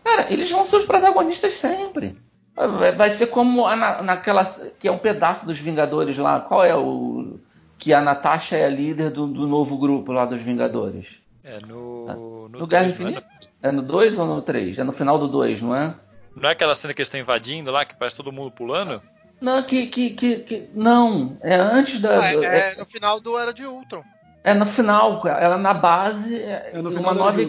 cara, 0.08 0.26
eles 0.32 0.50
vão 0.50 0.64
ser 0.64 0.76
os 0.76 0.84
protagonistas 0.84 1.54
sempre. 1.54 2.16
Vai 2.96 3.10
ser 3.10 3.28
como 3.28 3.66
a, 3.66 4.02
naquela. 4.02 4.44
que 4.78 4.88
é 4.88 4.92
um 4.92 4.98
pedaço 4.98 5.46
dos 5.46 5.58
Vingadores 5.58 6.16
lá. 6.18 6.40
Qual 6.40 6.64
é 6.64 6.74
o. 6.74 7.38
Que 7.78 7.92
a 7.94 8.00
Natasha 8.00 8.56
é 8.56 8.64
a 8.64 8.68
líder 8.68 9.10
do, 9.10 9.28
do 9.28 9.46
novo 9.46 9.78
grupo 9.78 10.10
lá 10.10 10.24
dos 10.24 10.42
Vingadores. 10.42 11.06
É 11.44 11.60
no. 11.64 12.06
Ah, 12.08 12.14
no, 12.14 12.48
no 12.48 12.66
Guerra 12.66 12.88
Infinita? 12.88 13.24
É 13.62 13.70
no 13.70 13.82
2 13.82 14.18
ou 14.18 14.26
no 14.26 14.42
3? 14.42 14.78
É 14.78 14.84
no 14.84 14.92
final 14.92 15.18
do 15.18 15.28
2, 15.28 15.62
não 15.62 15.74
é? 15.74 15.94
Não 16.34 16.48
é 16.48 16.52
aquela 16.52 16.74
cena 16.74 16.92
que 16.92 17.00
eles 17.00 17.06
estão 17.06 17.20
invadindo 17.20 17.70
lá, 17.70 17.84
que 17.84 17.94
parece 17.94 18.16
todo 18.16 18.32
mundo 18.32 18.50
pulando? 18.50 19.00
Não, 19.40 19.62
que. 19.62 19.86
que, 19.86 20.10
que, 20.10 20.36
que 20.38 20.68
não, 20.74 21.38
é 21.40 21.54
antes 21.54 22.00
da. 22.00 22.18
Ah, 22.18 22.32
é, 22.32 22.72
é, 22.72 22.76
no 22.76 22.86
final 22.86 23.20
do 23.20 23.38
Era 23.38 23.54
de 23.54 23.64
Ultron. 23.64 24.02
É 24.42 24.52
no 24.52 24.66
final, 24.66 25.24
ela 25.26 25.56
na 25.56 25.74
base. 25.74 26.34
É, 26.34 26.70
é 26.72 26.82
no 26.82 26.90
final 26.90 27.02
uma 27.04 27.14
nova. 27.14 27.40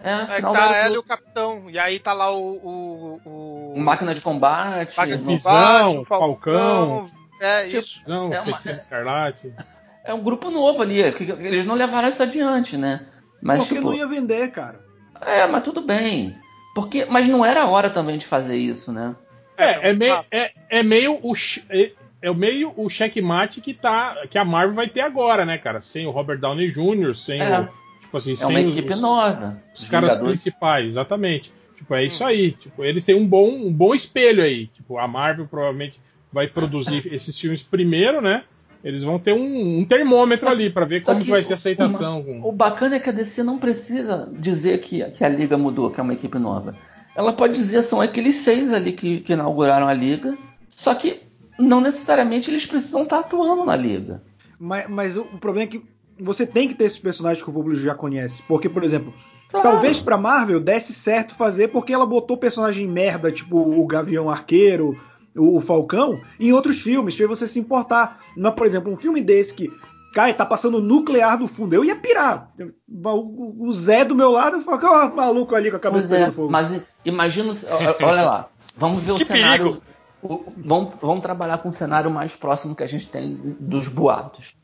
É, 0.00 0.38
é 0.38 0.40
tá 0.40 0.76
ela 0.76 0.94
e 0.94 0.98
o 0.98 1.02
capitão. 1.02 1.68
E 1.68 1.78
aí 1.78 1.98
tá 1.98 2.12
lá 2.12 2.30
o. 2.30 2.56
O, 2.56 3.20
o... 3.24 3.72
o 3.74 3.80
máquina 3.80 4.14
de 4.14 4.20
combate. 4.20 4.96
Máquina 4.96 5.18
de 5.18 5.24
Visão, 5.24 6.04
Falcão. 6.04 7.10
É, 7.40 7.64
tipo, 7.64 7.76
isso. 7.78 8.00
Visão, 8.00 8.32
é 8.32 8.40
uma, 8.40 8.58
Escarlate. 8.58 9.52
É 10.04 10.14
um 10.14 10.22
grupo 10.22 10.50
novo 10.50 10.80
ali. 10.80 11.02
É 11.02 11.08
eles 11.08 11.66
não 11.66 11.74
levaram 11.74 12.08
isso 12.08 12.22
adiante, 12.22 12.78
né? 12.78 13.06
Mas, 13.42 13.58
Porque 13.58 13.74
tipo, 13.74 13.88
não 13.88 13.94
ia 13.94 14.06
vender, 14.06 14.50
cara. 14.50 14.80
É, 15.20 15.46
mas 15.46 15.62
tudo 15.62 15.82
bem. 15.82 16.34
Porque, 16.74 17.04
mas 17.04 17.28
não 17.28 17.44
era 17.44 17.62
a 17.62 17.68
hora 17.68 17.90
também 17.90 18.16
de 18.16 18.24
fazer 18.24 18.56
isso, 18.56 18.90
né? 18.90 19.14
É, 19.54 19.90
é 19.90 19.92
meio, 19.92 20.24
é, 20.30 20.52
é 20.70 20.82
meio 20.82 21.18
o 21.22 21.34
é, 21.68 21.92
é 22.22 22.32
meio 22.32 22.72
o 22.74 22.88
checkmate 22.88 23.60
que 23.60 23.74
tá 23.74 24.26
que 24.30 24.38
a 24.38 24.44
Marvel 24.46 24.74
vai 24.74 24.88
ter 24.88 25.02
agora, 25.02 25.44
né, 25.44 25.58
cara? 25.58 25.82
Sem 25.82 26.06
o 26.06 26.10
Robert 26.10 26.38
Downey 26.38 26.68
Jr., 26.68 27.14
sem 27.14 27.42
é. 27.42 27.60
o 27.60 27.68
Tipo 28.08 28.16
assim, 28.16 28.34
é 28.40 28.46
uma 28.46 28.60
equipe 28.62 28.94
os, 28.94 29.02
nova. 29.02 29.62
Os 29.74 29.84
caras 29.84 30.10
Vingadores. 30.12 30.40
principais, 30.40 30.86
exatamente. 30.86 31.52
Tipo, 31.76 31.94
é 31.94 32.04
isso 32.04 32.24
aí. 32.24 32.52
Tipo, 32.52 32.82
eles 32.82 33.04
têm 33.04 33.14
um 33.14 33.26
bom, 33.26 33.50
um 33.50 33.72
bom 33.72 33.94
espelho 33.94 34.42
aí. 34.42 34.66
Tipo, 34.68 34.96
a 34.96 35.06
Marvel 35.06 35.46
provavelmente 35.46 36.00
vai 36.32 36.46
produzir 36.46 37.06
esses 37.12 37.38
filmes 37.38 37.62
primeiro, 37.62 38.22
né? 38.22 38.44
Eles 38.82 39.02
vão 39.02 39.18
ter 39.18 39.32
um, 39.32 39.80
um 39.80 39.84
termômetro 39.84 40.48
ali 40.48 40.70
para 40.70 40.86
ver 40.86 41.02
como 41.02 41.22
que 41.22 41.30
vai 41.30 41.44
ser 41.44 41.52
a 41.52 41.56
aceitação. 41.56 42.20
Uma, 42.20 42.46
o 42.46 42.52
bacana 42.52 42.96
é 42.96 43.00
que 43.00 43.10
a 43.10 43.12
DC 43.12 43.42
não 43.42 43.58
precisa 43.58 44.28
dizer 44.32 44.80
que, 44.80 45.04
que, 45.10 45.24
a 45.24 45.28
liga 45.28 45.58
mudou, 45.58 45.90
que 45.90 46.00
é 46.00 46.02
uma 46.02 46.14
equipe 46.14 46.38
nova. 46.38 46.76
Ela 47.14 47.32
pode 47.32 47.54
dizer 47.54 47.82
são 47.82 48.00
aqueles 48.00 48.36
seis 48.36 48.72
ali 48.72 48.92
que, 48.92 49.20
que 49.20 49.32
inauguraram 49.34 49.86
a 49.86 49.92
liga, 49.92 50.38
só 50.70 50.94
que 50.94 51.20
não 51.58 51.80
necessariamente 51.80 52.50
eles 52.50 52.64
precisam 52.64 53.02
estar 53.02 53.18
atuando 53.18 53.66
na 53.66 53.76
liga. 53.76 54.22
Mas, 54.58 54.88
mas 54.88 55.16
o 55.16 55.24
problema 55.24 55.68
é 55.68 55.70
que 55.70 55.82
você 56.20 56.46
tem 56.46 56.68
que 56.68 56.74
ter 56.74 56.84
esses 56.84 56.98
personagens 56.98 57.42
que 57.42 57.50
o 57.50 57.52
público 57.52 57.80
já 57.80 57.94
conhece. 57.94 58.42
Porque, 58.42 58.68
por 58.68 58.84
exemplo, 58.84 59.12
claro. 59.50 59.70
talvez 59.70 59.98
pra 60.00 60.16
Marvel 60.16 60.60
desse 60.60 60.92
certo 60.92 61.34
fazer 61.34 61.68
porque 61.68 61.92
ela 61.92 62.06
botou 62.06 62.36
personagem 62.36 62.86
merda, 62.86 63.32
tipo 63.32 63.56
o 63.58 63.86
Gavião 63.86 64.28
Arqueiro, 64.28 64.98
o, 65.36 65.60
Falcão, 65.60 66.20
em 66.38 66.52
outros 66.52 66.80
filmes, 66.80 67.14
fez 67.14 67.28
você 67.28 67.46
se 67.46 67.58
importar. 67.58 68.20
Mas, 68.36 68.54
por 68.54 68.66
exemplo, 68.66 68.92
um 68.92 68.96
filme 68.96 69.22
desse 69.22 69.54
que 69.54 69.70
cai, 70.12 70.34
tá 70.34 70.44
passando 70.44 70.80
nuclear 70.80 71.38
do 71.38 71.46
fundo, 71.46 71.74
eu 71.74 71.84
ia 71.84 71.96
pirar. 71.96 72.50
O, 72.88 73.68
o 73.68 73.72
Zé 73.72 74.04
do 74.04 74.14
meu 74.14 74.30
lado, 74.32 74.62
fala, 74.62 75.10
oh, 75.12 75.16
maluco 75.16 75.54
ali 75.54 75.70
com 75.70 75.76
a 75.76 75.80
cabeça 75.80 76.08
pegando 76.08 76.30
é, 76.30 76.32
fogo. 76.32 76.50
Mas 76.50 76.80
imagina, 77.04 77.54
olha 78.02 78.22
lá, 78.22 78.48
vamos 78.76 79.04
ver 79.04 79.12
o 79.12 79.24
cenário. 79.24 79.80
O, 80.20 80.44
vamos, 80.56 80.94
vamos 81.00 81.20
trabalhar 81.20 81.58
com 81.58 81.68
o 81.68 81.72
cenário 81.72 82.10
mais 82.10 82.34
próximo 82.34 82.74
que 82.74 82.82
a 82.82 82.88
gente 82.88 83.08
tem 83.08 83.38
dos 83.60 83.86
boatos 83.86 84.56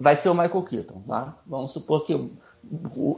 vai 0.00 0.16
ser 0.16 0.30
o 0.30 0.34
Michael 0.34 0.62
Keaton, 0.62 1.02
tá? 1.06 1.36
Vamos 1.46 1.72
supor 1.72 2.06
que 2.06 2.30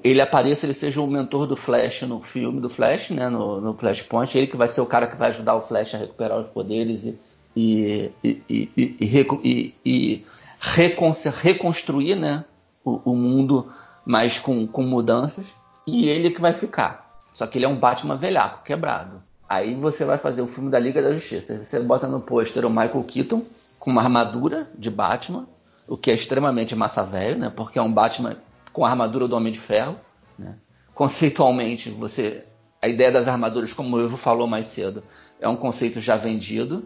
ele 0.02 0.20
apareça, 0.20 0.66
ele 0.66 0.74
seja 0.74 1.00
o 1.00 1.06
mentor 1.06 1.46
do 1.46 1.56
Flash 1.56 2.02
no 2.02 2.20
filme 2.20 2.60
do 2.60 2.68
Flash, 2.68 3.10
né? 3.10 3.28
No, 3.28 3.60
no 3.60 3.74
Flashpoint, 3.74 4.36
ele 4.36 4.48
que 4.48 4.56
vai 4.56 4.66
ser 4.66 4.80
o 4.80 4.86
cara 4.86 5.06
que 5.06 5.16
vai 5.16 5.30
ajudar 5.30 5.54
o 5.54 5.62
Flash 5.62 5.94
a 5.94 5.98
recuperar 5.98 6.40
os 6.40 6.48
poderes 6.48 7.04
e, 7.04 7.18
e, 7.54 8.12
e, 8.24 8.70
e, 8.76 9.74
e 9.84 10.26
reconstruir, 10.60 12.16
né? 12.16 12.44
O, 12.84 13.12
o, 13.12 13.14
mundo, 13.14 13.70
mas 14.04 14.40
com, 14.40 14.66
com 14.66 14.82
mudanças. 14.82 15.46
E 15.86 16.08
ele 16.08 16.30
que 16.30 16.40
vai 16.40 16.52
ficar. 16.52 17.16
Só 17.32 17.46
que 17.46 17.58
ele 17.58 17.64
é 17.64 17.68
um 17.68 17.78
Batman 17.78 18.16
velhaco, 18.16 18.64
quebrado. 18.64 19.22
Aí 19.48 19.74
você 19.74 20.04
vai 20.04 20.18
fazer 20.18 20.42
o 20.42 20.48
filme 20.48 20.70
da 20.70 20.80
Liga 20.80 21.00
da 21.00 21.14
Justiça. 21.14 21.64
Você 21.64 21.78
bota 21.78 22.08
no 22.08 22.20
pôster 22.20 22.64
o 22.64 22.70
Michael 22.70 23.04
Keaton 23.04 23.42
com 23.78 23.90
uma 23.90 24.02
armadura 24.02 24.66
de 24.76 24.90
Batman 24.90 25.46
o 25.88 25.96
que 25.96 26.10
é 26.10 26.14
extremamente 26.14 26.74
massa 26.74 27.04
velho, 27.04 27.38
né? 27.38 27.50
Porque 27.54 27.78
é 27.78 27.82
um 27.82 27.92
Batman 27.92 28.36
com 28.72 28.84
a 28.84 28.90
armadura 28.90 29.28
do 29.28 29.36
Homem 29.36 29.52
de 29.52 29.58
Ferro, 29.58 29.98
né? 30.38 30.56
Conceitualmente, 30.94 31.90
você 31.90 32.44
a 32.82 32.88
ideia 32.88 33.12
das 33.12 33.28
armaduras, 33.28 33.72
como 33.72 34.00
Ivo 34.00 34.16
falou 34.16 34.48
mais 34.48 34.66
cedo, 34.66 35.04
é 35.40 35.48
um 35.48 35.54
conceito 35.54 36.00
já 36.00 36.16
vendido. 36.16 36.84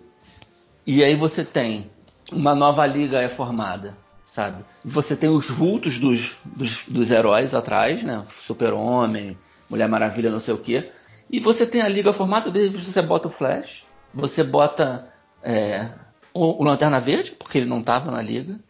E 0.86 1.02
aí 1.02 1.16
você 1.16 1.42
tem 1.42 1.90
uma 2.30 2.54
nova 2.54 2.86
liga 2.86 3.22
é 3.22 3.30
formada, 3.30 3.96
sabe? 4.30 4.62
Você 4.84 5.16
tem 5.16 5.30
os 5.30 5.48
vultos 5.48 5.98
dos, 5.98 6.36
dos, 6.44 6.82
dos 6.86 7.10
heróis 7.10 7.54
atrás, 7.54 8.02
né? 8.02 8.22
Super-Homem, 8.42 9.38
Mulher 9.70 9.88
Maravilha, 9.88 10.30
não 10.30 10.40
sei 10.40 10.52
o 10.52 10.58
quê. 10.58 10.90
E 11.30 11.40
você 11.40 11.66
tem 11.66 11.80
a 11.80 11.88
liga 11.88 12.12
formada, 12.12 12.50
você 12.50 13.00
bota 13.00 13.28
o 13.28 13.32
Flash, 13.32 13.82
você 14.12 14.44
bota 14.44 15.08
é, 15.42 15.88
o, 16.34 16.62
o 16.62 16.64
Lanterna 16.64 17.00
Verde, 17.00 17.32
porque 17.32 17.58
ele 17.58 17.66
não 17.66 17.80
estava 17.80 18.10
na 18.10 18.20
liga. 18.20 18.60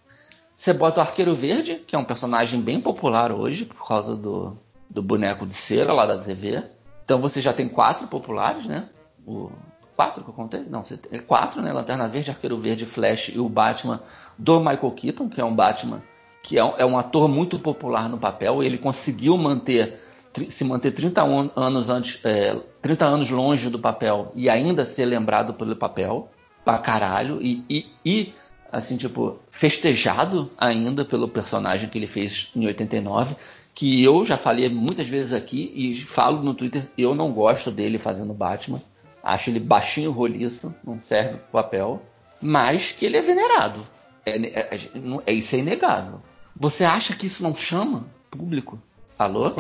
Você 0.57 0.73
bota 0.73 1.01
o 1.01 1.03
Arqueiro 1.03 1.35
Verde, 1.35 1.77
que 1.87 1.95
é 1.95 1.99
um 1.99 2.05
personagem 2.05 2.61
bem 2.61 2.81
popular 2.81 3.31
hoje, 3.31 3.67
por 3.67 3.87
causa 3.87 4.17
do, 4.17 4.57
do 4.89 5.03
boneco 5.03 5.47
de 5.47 5.55
cera 5.55 5.93
lá 5.93 6.07
da 6.07 6.19
TV. 6.19 6.65
Então 7.05 7.21
você 7.21 7.41
já 7.41 7.53
tem 7.53 7.69
quatro 7.69 8.07
populares, 8.07 8.67
né? 8.67 8.89
O, 9.27 9.51
quatro 9.95 10.25
que 10.25 10.31
eu 10.31 10.35
contei? 10.35 10.61
Não, 10.61 10.85
você 10.85 10.99
é 11.11 11.19
quatro, 11.19 11.61
né? 11.61 11.73
Lanterna 11.73 12.09
Verde, 12.09 12.31
Arqueiro 12.31 12.59
Verde, 12.59 12.87
Flash 12.87 13.29
e 13.29 13.39
o 13.39 13.49
Batman 13.49 14.01
do 14.39 14.59
Michael 14.59 14.91
Keaton, 14.93 15.29
que 15.29 15.41
é 15.41 15.45
um 15.45 15.55
Batman 15.55 16.03
que 16.43 16.57
é 16.57 16.65
um, 16.65 16.75
é 16.79 16.87
um 16.87 16.97
ator 16.97 17.29
muito 17.29 17.59
popular 17.59 18.09
no 18.09 18.19
papel. 18.19 18.63
Ele 18.63 18.79
conseguiu 18.79 19.37
manter 19.37 20.01
se 20.49 20.65
manter 20.65 20.91
30 20.93 21.23
anos 21.57 21.89
antes, 21.89 22.21
é, 22.23 22.57
30 22.83 23.05
anos 23.05 23.31
longe 23.31 23.71
do 23.71 23.79
papel 23.79 24.31
e 24.35 24.51
ainda 24.51 24.85
ser 24.85 25.07
lembrado 25.07 25.55
pelo 25.55 25.75
papel 25.75 26.31
pra 26.65 26.79
caralho. 26.79 27.41
E, 27.43 27.65
e, 27.69 27.87
e 28.05 28.35
assim, 28.71 28.97
tipo, 28.97 29.39
festejado 29.59 30.51
ainda 30.59 31.05
pelo 31.05 31.29
personagem 31.29 31.89
que 31.89 31.99
ele 31.99 32.07
fez 32.07 32.49
em 32.55 32.67
89, 32.67 33.37
que 33.75 34.03
eu 34.03 34.25
já 34.25 34.37
falei 34.37 34.69
muitas 34.69 35.07
vezes 35.07 35.33
aqui 35.33 35.73
e 35.75 36.01
falo 36.03 36.43
no 36.43 36.55
Twitter, 36.55 36.87
eu 36.97 37.15
não 37.15 37.33
gosto 37.33 37.71
dele 37.71 37.99
fazendo 37.99 38.35
Batman. 38.35 38.81
Acho 39.23 39.51
ele 39.51 39.59
baixinho 39.59 40.13
roliço, 40.13 40.75
não 40.85 41.01
serve 41.03 41.39
pro 41.39 41.53
papel, 41.53 42.03
mas 42.41 42.93
que 42.93 43.05
ele 43.05 43.17
é 43.17 43.23
venerado. 43.23 43.81
É, 44.25 44.37
é, 44.37 44.61
é, 44.75 44.81
é 45.27 45.33
isso 45.33 45.57
é 45.57 45.59
inegável. 45.59 46.21
Você 46.55 46.85
acha 46.85 47.15
que 47.15 47.27
isso 47.27 47.43
não 47.43 47.55
chama 47.55 48.07
público? 48.31 48.81
Alô? 49.19 49.53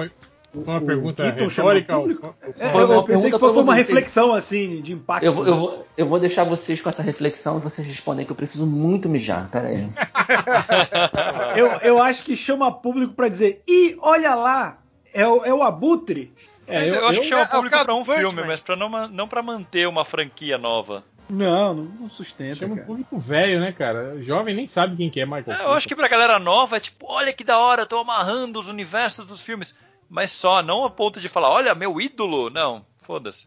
Foi, 0.64 0.74
uma 0.74 0.80
pergunta 0.80 1.30
retórica? 1.30 2.34
É, 2.58 2.68
foi 2.68 2.84
uma 2.84 2.94
eu 2.94 3.02
pensei 3.02 3.30
que 3.30 3.38
foi 3.38 3.52
uma 3.52 3.74
reflexão 3.74 4.32
assim, 4.32 4.80
de 4.80 4.92
impacto. 4.92 5.24
Eu, 5.24 5.32
vou, 5.32 5.46
eu, 5.46 5.56
vou, 5.56 5.86
eu 5.96 6.06
vou 6.06 6.18
deixar 6.18 6.44
vocês 6.44 6.80
com 6.80 6.88
essa 6.88 7.02
reflexão 7.02 7.58
e 7.58 7.60
vocês 7.60 7.86
respondem 7.86 8.24
que 8.24 8.32
eu 8.32 8.36
preciso 8.36 8.66
muito 8.66 9.08
mijar. 9.08 9.50
Pera 9.50 9.68
aí. 9.68 9.88
eu, 11.56 11.66
eu 11.82 12.02
acho 12.02 12.24
que 12.24 12.34
chama 12.34 12.72
público 12.72 13.12
para 13.12 13.28
dizer, 13.28 13.62
e 13.66 13.96
olha 14.00 14.34
lá, 14.34 14.78
é 15.12 15.26
o, 15.26 15.44
é 15.44 15.52
o 15.52 15.62
Abutre. 15.62 16.32
É, 16.66 16.88
eu, 16.88 16.94
eu, 16.94 17.08
acho 17.08 17.20
que 17.20 17.28
chama 17.28 17.42
é, 17.42 17.46
público 17.46 17.76
é 17.76 17.84
para 17.84 17.94
um 17.94 18.04
filme, 18.04 18.42
mas 18.44 18.60
para 18.60 18.76
não, 18.76 19.08
não 19.08 19.28
para 19.28 19.42
manter 19.42 19.86
uma 19.86 20.04
franquia 20.04 20.58
nova. 20.58 21.04
Não, 21.28 21.74
não, 21.74 22.08
sustenta. 22.08 22.54
Chama 22.54 22.74
um 22.74 22.76
cara. 22.76 22.86
público 22.86 23.18
velho, 23.18 23.60
né, 23.60 23.72
cara? 23.72 24.22
Jovem 24.22 24.54
nem 24.54 24.68
sabe 24.68 24.96
quem 24.96 25.10
que 25.10 25.20
é 25.20 25.26
Michael 25.26 25.52
É, 25.52 25.64
eu 25.64 25.72
acho 25.72 25.88
que 25.88 25.96
pra 25.96 26.08
galera 26.08 26.38
nova 26.38 26.76
é 26.76 26.80
tipo, 26.80 27.06
olha 27.08 27.32
que 27.32 27.42
da 27.42 27.58
hora, 27.58 27.84
tô 27.84 27.98
amarrando 27.98 28.60
os 28.60 28.68
universos 28.68 29.26
dos 29.26 29.40
filmes. 29.40 29.76
Mas 30.08 30.30
só, 30.32 30.62
não 30.62 30.84
a 30.84 30.90
ponto 30.90 31.20
de 31.20 31.28
falar, 31.28 31.50
olha, 31.50 31.74
meu 31.74 32.00
ídolo. 32.00 32.48
Não, 32.50 32.84
foda-se. 33.02 33.46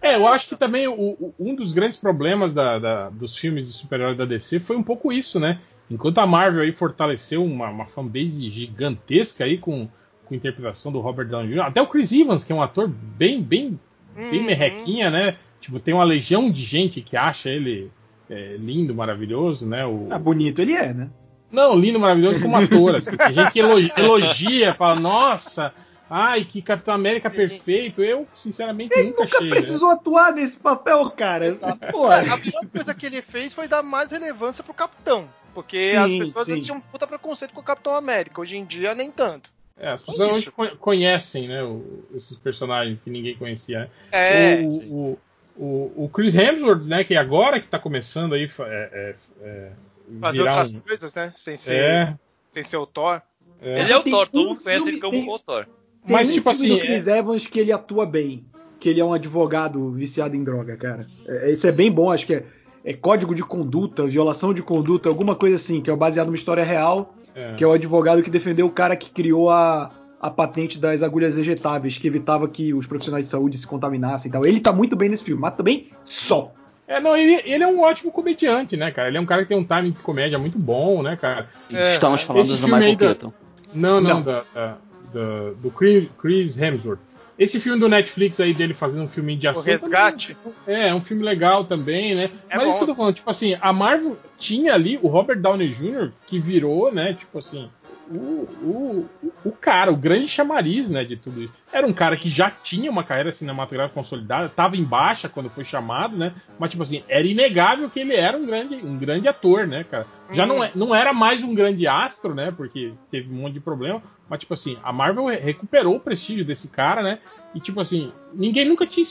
É, 0.00 0.16
eu 0.16 0.26
acho 0.28 0.48
que 0.48 0.56
também 0.56 0.86
o- 0.86 0.92
o- 0.94 1.34
um 1.38 1.54
dos 1.54 1.72
grandes 1.72 1.98
problemas 1.98 2.52
da- 2.54 2.78
da- 2.78 3.08
dos 3.10 3.36
filmes 3.36 3.66
de 3.66 3.72
super-herói 3.72 4.14
da 4.14 4.24
DC 4.24 4.60
foi 4.60 4.76
um 4.76 4.82
pouco 4.82 5.12
isso, 5.12 5.40
né? 5.40 5.60
Enquanto 5.90 6.18
a 6.18 6.26
Marvel 6.26 6.62
aí 6.62 6.72
fortaleceu 6.72 7.44
uma, 7.44 7.68
uma 7.70 7.86
fanbase 7.86 8.48
gigantesca 8.50 9.44
aí 9.44 9.56
com, 9.58 9.88
com 10.26 10.34
a 10.34 10.36
interpretação 10.36 10.92
do 10.92 11.00
Robert 11.00 11.26
Downey 11.28 11.48
Jr., 11.54 11.60
até 11.62 11.80
o 11.82 11.86
Chris 11.86 12.12
Evans, 12.12 12.44
que 12.44 12.52
é 12.52 12.54
um 12.54 12.62
ator 12.62 12.86
bem, 12.88 13.42
bem, 13.42 13.78
bem 14.14 14.40
Uhum. 14.40 14.46
merrequinha, 14.46 15.10
né? 15.10 15.36
Tipo, 15.60 15.80
tem 15.80 15.94
uma 15.94 16.04
legião 16.04 16.50
de 16.50 16.62
gente 16.62 17.00
que 17.00 17.16
acha 17.16 17.48
ele 17.48 17.90
é, 18.30 18.56
lindo, 18.58 18.94
maravilhoso, 18.94 19.66
né? 19.66 19.86
O... 19.86 20.06
Ah, 20.10 20.18
bonito 20.18 20.60
ele 20.60 20.74
é, 20.74 20.92
né? 20.92 21.08
Não, 21.50 21.74
lindo, 21.74 21.98
maravilhoso 21.98 22.42
como 22.42 22.56
ator. 22.58 22.96
Assim. 22.96 23.16
Tem 23.16 23.32
gente 23.32 23.50
que 23.52 23.58
elogia, 23.58 23.90
elogia, 23.96 24.74
fala, 24.74 25.00
nossa, 25.00 25.72
ai, 26.10 26.44
que 26.44 26.60
Capitão 26.62 26.94
América 26.94 27.28
perfeito. 27.30 28.02
Eu, 28.02 28.26
sinceramente, 28.34 28.92
Ele 28.94 29.10
nunca 29.10 29.24
nunca 29.24 29.36
achei. 29.36 29.48
né? 29.50 29.56
precisou 29.56 29.90
atuar 29.90 30.32
nesse 30.32 30.56
papel, 30.56 31.08
cara. 31.10 31.54
Porra. 31.90 32.18
A 32.18 32.36
melhor 32.36 32.66
coisa 32.72 32.94
que 32.94 33.06
ele 33.06 33.22
fez 33.22 33.52
foi 33.54 33.68
dar 33.68 33.82
mais 33.82 34.10
relevância 34.10 34.62
pro 34.64 34.74
Capitão. 34.74 35.28
Porque 35.54 35.90
Sim, 35.90 35.96
as 35.96 36.26
pessoas 36.28 36.46
sim. 36.46 36.60
tinham 36.60 36.78
um 36.78 36.80
puta 36.80 37.06
preconceito 37.06 37.52
com 37.52 37.60
o 37.60 37.64
Capitão 37.64 37.94
América. 37.94 38.40
Hoje 38.40 38.56
em 38.56 38.64
dia, 38.64 38.94
nem 38.94 39.10
tanto. 39.10 39.50
É, 39.76 39.88
as 39.88 40.02
pessoas 40.02 40.28
É 40.28 40.32
hoje 40.32 40.40
isso. 40.42 40.52
co- 40.52 40.76
conhecem, 40.76 41.48
né, 41.48 41.62
o- 41.64 42.04
esses 42.14 42.36
personagens 42.38 43.00
que 43.00 43.10
ninguém 43.10 43.36
conhecia. 43.36 43.80
né? 43.80 43.88
É. 44.12 44.68
o, 44.88 45.18
o, 45.56 45.64
o, 45.64 46.04
o 46.04 46.08
Chris 46.08 46.34
Hemsworth, 46.34 46.82
né, 46.84 47.02
que 47.04 47.16
agora 47.16 47.58
que 47.60 47.66
tá 47.66 47.78
começando 47.78 48.34
aí 48.34 48.44
é, 48.44 48.90
é, 48.92 49.14
é, 49.42 49.72
Fazer 50.20 50.40
outras 50.42 50.74
um- 50.74 50.80
coisas, 50.80 51.14
né? 51.14 51.34
Sem 51.36 51.56
ser, 51.56 51.74
É, 51.74 52.18
sem 52.52 52.62
ser 52.62 52.76
o 52.76 52.86
Thor. 52.86 53.20
é. 53.60 53.80
Ele 53.82 53.92
é 53.92 53.96
o 53.96 54.02
Tem 54.02 54.12
Thor, 54.12 54.28
todo 54.28 54.48
mundo 54.48 54.60
conhece 54.60 54.88
ele 54.88 55.00
como 55.00 55.12
tem- 55.12 55.28
o 55.28 55.38
Thor. 55.38 55.66
Mas, 56.08 56.32
tipo 56.32 56.48
assim, 56.50 56.68
do 56.68 56.78
Chris 56.80 57.06
Evans 57.06 57.46
que 57.46 57.58
ele 57.60 57.72
atua 57.72 58.04
bem. 58.06 58.44
Que 58.80 58.88
ele 58.88 59.00
é 59.00 59.04
um 59.04 59.12
advogado 59.12 59.90
viciado 59.90 60.36
em 60.36 60.44
droga, 60.44 60.76
cara. 60.76 61.06
É, 61.26 61.50
Esse 61.50 61.66
é 61.68 61.72
bem 61.72 61.90
bom, 61.90 62.10
acho 62.10 62.26
que 62.26 62.34
é, 62.34 62.44
é 62.84 62.92
código 62.92 63.34
de 63.34 63.42
conduta, 63.42 64.06
violação 64.06 64.54
de 64.54 64.62
conduta, 64.62 65.08
alguma 65.08 65.34
coisa 65.34 65.56
assim, 65.56 65.80
que 65.80 65.90
é 65.90 65.96
baseado 65.96 66.26
numa 66.26 66.36
história 66.36 66.62
real, 66.64 67.14
é. 67.34 67.54
que 67.56 67.64
é 67.64 67.66
o 67.66 67.72
advogado 67.72 68.22
que 68.22 68.30
defendeu 68.30 68.66
o 68.66 68.70
cara 68.70 68.94
que 68.96 69.10
criou 69.10 69.50
a, 69.50 69.90
a 70.20 70.30
patente 70.30 70.78
das 70.78 71.02
agulhas 71.02 71.36
ejetáveis, 71.36 71.98
que 71.98 72.06
evitava 72.06 72.46
que 72.48 72.72
os 72.72 72.86
profissionais 72.86 73.24
de 73.24 73.30
saúde 73.32 73.58
se 73.58 73.66
contaminassem 73.66 74.28
e 74.28 74.32
tal. 74.32 74.46
Ele 74.46 74.60
tá 74.60 74.72
muito 74.72 74.94
bem 74.94 75.08
nesse 75.08 75.24
filme, 75.24 75.42
mas 75.42 75.54
também 75.56 75.88
só. 76.04 76.52
É, 76.86 77.00
não, 77.00 77.16
ele, 77.16 77.42
ele 77.44 77.62
é 77.64 77.66
um 77.66 77.80
ótimo 77.80 78.10
comediante, 78.12 78.76
né, 78.76 78.90
cara? 78.92 79.08
Ele 79.08 79.18
é 79.18 79.20
um 79.20 79.26
cara 79.26 79.42
que 79.42 79.48
tem 79.48 79.58
um 79.58 79.64
timing 79.64 79.90
de 79.90 79.98
comédia 80.02 80.38
muito 80.38 80.58
bom, 80.58 81.02
né, 81.02 81.16
cara? 81.16 81.48
É, 81.72 81.94
Estamos 81.94 82.22
falando 82.22 82.46
do 82.46 82.62
Michael 82.62 82.82
aí 82.82 82.96
da- 82.96 83.06
Keaton. 83.06 83.32
Não, 83.74 84.00
não, 84.00 84.10
Não. 84.14 84.22
da- 84.22 84.44
da- 84.54 84.78
da- 85.12 85.50
do 85.60 85.70
Chris, 85.70 86.56
Hemsworth. 86.60 87.00
Esse 87.38 87.60
filme 87.60 87.78
do 87.78 87.88
Netflix 87.88 88.40
aí 88.40 88.52
dele 88.52 88.74
fazendo 88.74 89.04
um 89.04 89.08
filme 89.08 89.36
de 89.36 89.46
O 89.46 89.50
ação. 89.50 89.62
Resgate. 89.72 90.36
também 90.42 90.54
É, 90.66 90.88
é 90.88 90.94
um 90.94 91.00
filme 91.00 91.22
legal 91.22 91.62
também, 91.64 92.12
né? 92.14 92.30
É 92.50 92.56
Mas 92.56 92.64
bom. 92.64 92.70
isso 92.70 92.78
que 92.78 92.82
eu 92.84 92.88
tô 92.88 92.94
falando, 92.96 93.14
tipo 93.14 93.30
assim, 93.30 93.56
a 93.60 93.72
Marvel 93.72 94.18
tinha 94.36 94.74
ali 94.74 94.98
o 95.00 95.06
Robert 95.06 95.40
Downey 95.40 95.68
Jr., 95.68 96.10
que 96.26 96.40
virou, 96.40 96.92
né, 96.92 97.14
tipo 97.14 97.38
assim, 97.38 97.70
o, 98.10 98.48
o, 98.62 99.08
o 99.44 99.52
cara, 99.52 99.92
o 99.92 99.96
grande 99.96 100.28
chamariz, 100.28 100.90
né, 100.90 101.04
de 101.04 101.16
tudo 101.16 101.42
isso. 101.42 101.52
Era 101.72 101.86
um 101.86 101.92
cara 101.92 102.16
que 102.16 102.28
já 102.28 102.50
tinha 102.50 102.90
uma 102.90 103.04
carreira 103.04 103.32
cinematográfica 103.32 103.94
consolidada, 103.94 104.48
tava 104.48 104.76
em 104.76 104.84
baixa 104.84 105.28
quando 105.28 105.50
foi 105.50 105.64
chamado, 105.64 106.16
né? 106.16 106.32
Mas, 106.58 106.70
tipo 106.70 106.82
assim, 106.82 107.02
era 107.08 107.26
inegável 107.26 107.90
que 107.90 108.00
ele 108.00 108.14
era 108.14 108.36
um 108.36 108.46
grande, 108.46 108.76
um 108.76 108.98
grande 108.98 109.28
ator, 109.28 109.66
né, 109.66 109.84
cara? 109.84 110.06
Já 110.32 110.46
não, 110.46 110.62
é, 110.64 110.70
não 110.74 110.94
era 110.94 111.12
mais 111.12 111.42
um 111.42 111.54
grande 111.54 111.86
astro, 111.86 112.34
né? 112.34 112.50
Porque 112.50 112.92
teve 113.10 113.32
um 113.32 113.36
monte 113.36 113.54
de 113.54 113.60
problema. 113.60 114.02
Mas, 114.28 114.40
tipo 114.40 114.54
assim, 114.54 114.76
a 114.82 114.92
Marvel 114.92 115.26
re- 115.26 115.36
recuperou 115.36 115.96
o 115.96 116.00
prestígio 116.00 116.44
desse 116.44 116.68
cara, 116.68 117.02
né? 117.02 117.18
E, 117.54 117.60
tipo 117.60 117.80
assim, 117.80 118.12
ninguém 118.32 118.66
nunca 118.68 118.86
tinha 118.86 119.06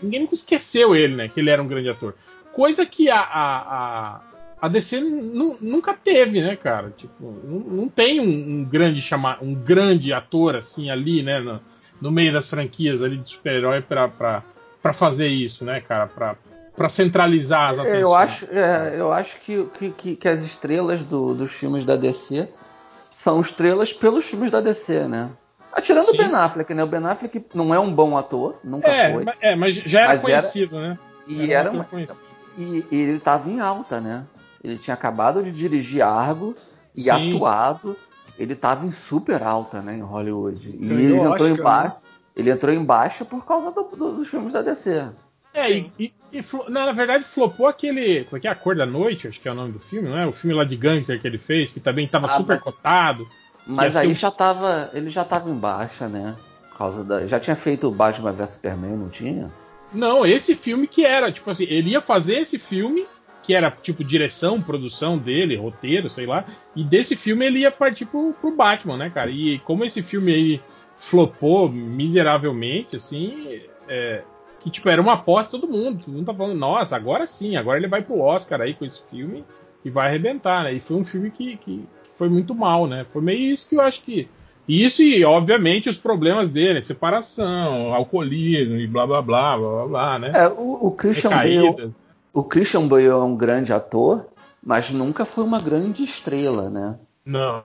ninguém 0.00 0.20
nunca 0.20 0.34
esqueceu 0.34 0.94
ele, 0.94 1.14
né? 1.14 1.28
Que 1.28 1.40
ele 1.40 1.50
era 1.50 1.62
um 1.62 1.68
grande 1.68 1.88
ator. 1.88 2.14
Coisa 2.52 2.84
que 2.84 3.08
a, 3.08 3.18
a, 3.20 3.56
a, 3.58 4.20
a 4.62 4.68
DC 4.68 5.00
nu- 5.00 5.58
nunca 5.60 5.92
teve, 5.92 6.40
né, 6.40 6.54
cara? 6.54 6.94
Tipo, 6.96 7.34
não, 7.44 7.58
não 7.58 7.88
tem 7.88 8.20
um, 8.20 8.60
um 8.60 8.64
grande 8.64 9.02
chama, 9.02 9.36
um 9.42 9.52
grande 9.54 10.12
ator 10.12 10.54
assim 10.54 10.88
ali, 10.88 11.20
né? 11.22 11.40
No, 11.40 11.60
no 12.00 12.12
meio 12.12 12.32
das 12.32 12.48
franquias 12.48 13.02
ali 13.02 13.16
de 13.16 13.28
super-herói 13.30 13.82
pra 13.82 14.92
fazer 14.92 15.26
isso, 15.26 15.64
né, 15.64 15.80
cara? 15.80 16.06
Pra, 16.06 16.36
pra 16.76 16.88
centralizar 16.88 17.70
as 17.70 17.78
atenções. 17.80 18.00
Eu 18.02 18.14
acho, 18.14 18.46
é, 18.52 18.94
eu 18.96 19.12
acho 19.12 19.36
que, 19.40 19.64
que, 19.90 19.90
que, 19.90 20.28
as 20.28 20.40
estrelas 20.42 21.02
do- 21.04 21.34
dos 21.34 21.50
filmes 21.52 21.84
da 21.84 21.96
DC 21.96 22.48
são 22.88 23.40
estrelas 23.40 23.92
pelos 23.92 24.24
filmes 24.24 24.50
da 24.52 24.60
DC, 24.60 25.06
né? 25.08 25.28
Atirando 25.72 26.06
Sim. 26.10 26.14
o 26.14 26.16
Ben 26.18 26.34
Affleck, 26.34 26.72
né? 26.74 26.84
O 26.84 26.86
Ben 26.86 27.04
Affleck 27.04 27.44
não 27.54 27.74
é 27.74 27.80
um 27.80 27.92
bom 27.92 28.16
ator, 28.16 28.56
nunca 28.62 28.88
É, 28.88 29.12
foi. 29.12 29.24
mas, 29.24 29.34
é, 29.40 29.56
mas 29.56 29.74
já 29.74 30.00
era 30.02 30.08
Mas 30.10 30.18
era- 30.18 30.22
conhecido, 30.22 30.78
né? 30.78 30.98
E, 31.26 31.52
era 31.52 31.70
conhecido. 31.84 32.22
e, 32.58 32.84
e 32.90 32.96
ele 33.00 33.18
tava 33.20 33.48
em 33.48 33.58
alta, 33.60 34.00
né? 34.00 34.24
Ele 34.62 34.78
tinha 34.78 34.94
acabado 34.94 35.42
de 35.42 35.50
dirigir 35.52 36.02
Argo 36.02 36.54
e 36.94 37.02
Sim. 37.02 37.34
atuado. 37.36 37.96
Ele 38.38 38.54
tava 38.54 38.86
em 38.86 38.92
super 38.92 39.42
alta, 39.42 39.80
né, 39.82 39.96
em 39.96 40.00
Hollywood. 40.02 40.70
E 40.80 40.86
Ganhou 40.86 41.00
ele 41.00 41.14
entrou, 41.16 41.32
Oscar, 41.32 41.48
em 41.48 41.56
ba... 41.62 41.84
né? 41.84 41.92
ele 42.36 42.50
entrou 42.50 42.72
em 42.74 42.84
baixa 42.84 43.24
por 43.24 43.44
causa 43.44 43.70
do- 43.70 43.82
do- 43.96 44.16
dos 44.16 44.28
filmes 44.28 44.52
da 44.52 44.62
DC. 44.62 45.06
É, 45.54 45.70
e, 45.70 45.92
e- 45.98 46.12
e 46.32 46.40
na, 46.70 46.90
verdade 46.92 47.24
flopou 47.24 47.66
aquele. 47.66 48.24
Como 48.24 48.38
é 48.38 48.40
que 48.40 48.48
é? 48.48 48.50
A 48.50 48.54
Cor 48.54 48.74
da 48.74 48.86
Noite, 48.86 49.28
acho 49.28 49.38
que 49.38 49.46
é 49.48 49.52
o 49.52 49.54
nome 49.54 49.72
do 49.72 49.78
filme, 49.78 50.08
não 50.08 50.16
é? 50.18 50.26
O 50.26 50.32
filme 50.32 50.56
lá 50.56 50.64
de 50.64 50.76
gangster 50.76 51.20
que 51.20 51.26
ele 51.26 51.36
fez, 51.36 51.72
que 51.72 51.80
também 51.80 52.08
tava 52.08 52.24
Ah, 52.26 52.30
super 52.30 52.54
mas- 52.54 52.62
cotado. 52.64 53.28
Mas 53.66 53.94
aí 53.96 54.12
um- 54.12 54.14
já 54.14 54.30
tava. 54.30 54.90
Ele 54.94 55.10
já 55.10 55.24
tava 55.24 55.50
em 55.50 55.54
baixa, 55.54 56.08
né? 56.08 56.34
Por 56.70 56.78
causa 56.78 57.04
da. 57.04 57.26
Já 57.26 57.38
tinha 57.38 57.54
feito 57.54 57.86
o 57.86 57.90
Batman 57.90 58.32
vs 58.32 58.50
Superman, 58.52 58.96
não 58.96 59.08
tinha? 59.10 59.52
Não, 59.92 60.24
esse 60.24 60.56
filme 60.56 60.86
que 60.86 61.04
era, 61.04 61.30
tipo 61.30 61.50
assim, 61.50 61.64
ele 61.68 61.90
ia 61.90 62.00
fazer 62.00 62.36
esse 62.38 62.58
filme, 62.58 63.06
que 63.42 63.54
era 63.54 63.70
tipo 63.70 64.04
direção, 64.04 64.62
produção 64.62 65.18
dele, 65.18 65.56
roteiro, 65.56 66.08
sei 66.08 66.26
lá, 66.26 66.44
e 66.76 66.84
desse 66.84 67.16
filme 67.16 67.44
ele 67.44 67.60
ia 67.60 67.70
partir 67.70 68.06
pro, 68.06 68.32
pro 68.40 68.54
Batman, 68.54 68.96
né, 68.96 69.10
cara? 69.10 69.30
E 69.30 69.58
como 69.60 69.84
esse 69.84 70.02
filme 70.02 70.32
aí 70.32 70.60
flopou 70.96 71.68
miseravelmente, 71.68 72.96
assim, 72.96 73.60
é, 73.88 74.22
que 74.60 74.70
tipo, 74.70 74.88
era 74.88 75.02
uma 75.02 75.14
aposta 75.14 75.58
todo 75.58 75.70
mundo, 75.70 76.04
todo 76.04 76.14
mundo 76.14 76.26
tá 76.26 76.34
falando, 76.34 76.58
nossa, 76.58 76.94
agora 76.94 77.26
sim, 77.26 77.56
agora 77.56 77.78
ele 77.78 77.88
vai 77.88 78.02
pro 78.02 78.20
Oscar 78.20 78.60
aí 78.60 78.74
com 78.74 78.84
esse 78.84 79.02
filme 79.10 79.44
e 79.84 79.90
vai 79.90 80.06
arrebentar, 80.06 80.62
né? 80.62 80.72
E 80.72 80.80
foi 80.80 80.96
um 80.96 81.04
filme 81.04 81.30
que, 81.30 81.56
que, 81.56 81.78
que 81.78 82.10
foi 82.16 82.28
muito 82.28 82.54
mal, 82.54 82.86
né? 82.86 83.04
Foi 83.08 83.20
meio 83.20 83.40
isso 83.52 83.68
que 83.68 83.74
eu 83.74 83.80
acho 83.80 84.02
que. 84.02 84.28
Isso 84.68 85.02
e, 85.02 85.24
obviamente, 85.24 85.88
os 85.88 85.98
problemas 85.98 86.48
dele, 86.48 86.80
separação, 86.80 87.92
alcoolismo 87.92 88.76
e 88.76 88.86
blá 88.86 89.04
blá 89.04 89.20
blá, 89.20 89.58
blá 89.58 89.68
blá, 89.68 89.86
blá 89.86 90.18
né? 90.20 90.32
É, 90.32 90.48
o, 90.48 90.86
o 90.86 90.90
Christian 90.92 91.30
Bale. 91.30 91.92
O 92.32 92.42
Christian 92.42 92.86
Bale 92.88 93.06
é 93.06 93.14
um 93.14 93.36
grande 93.36 93.72
ator, 93.72 94.26
mas 94.62 94.90
nunca 94.90 95.24
foi 95.24 95.44
uma 95.44 95.60
grande 95.60 96.02
estrela, 96.04 96.70
né? 96.70 96.98
Não. 97.24 97.62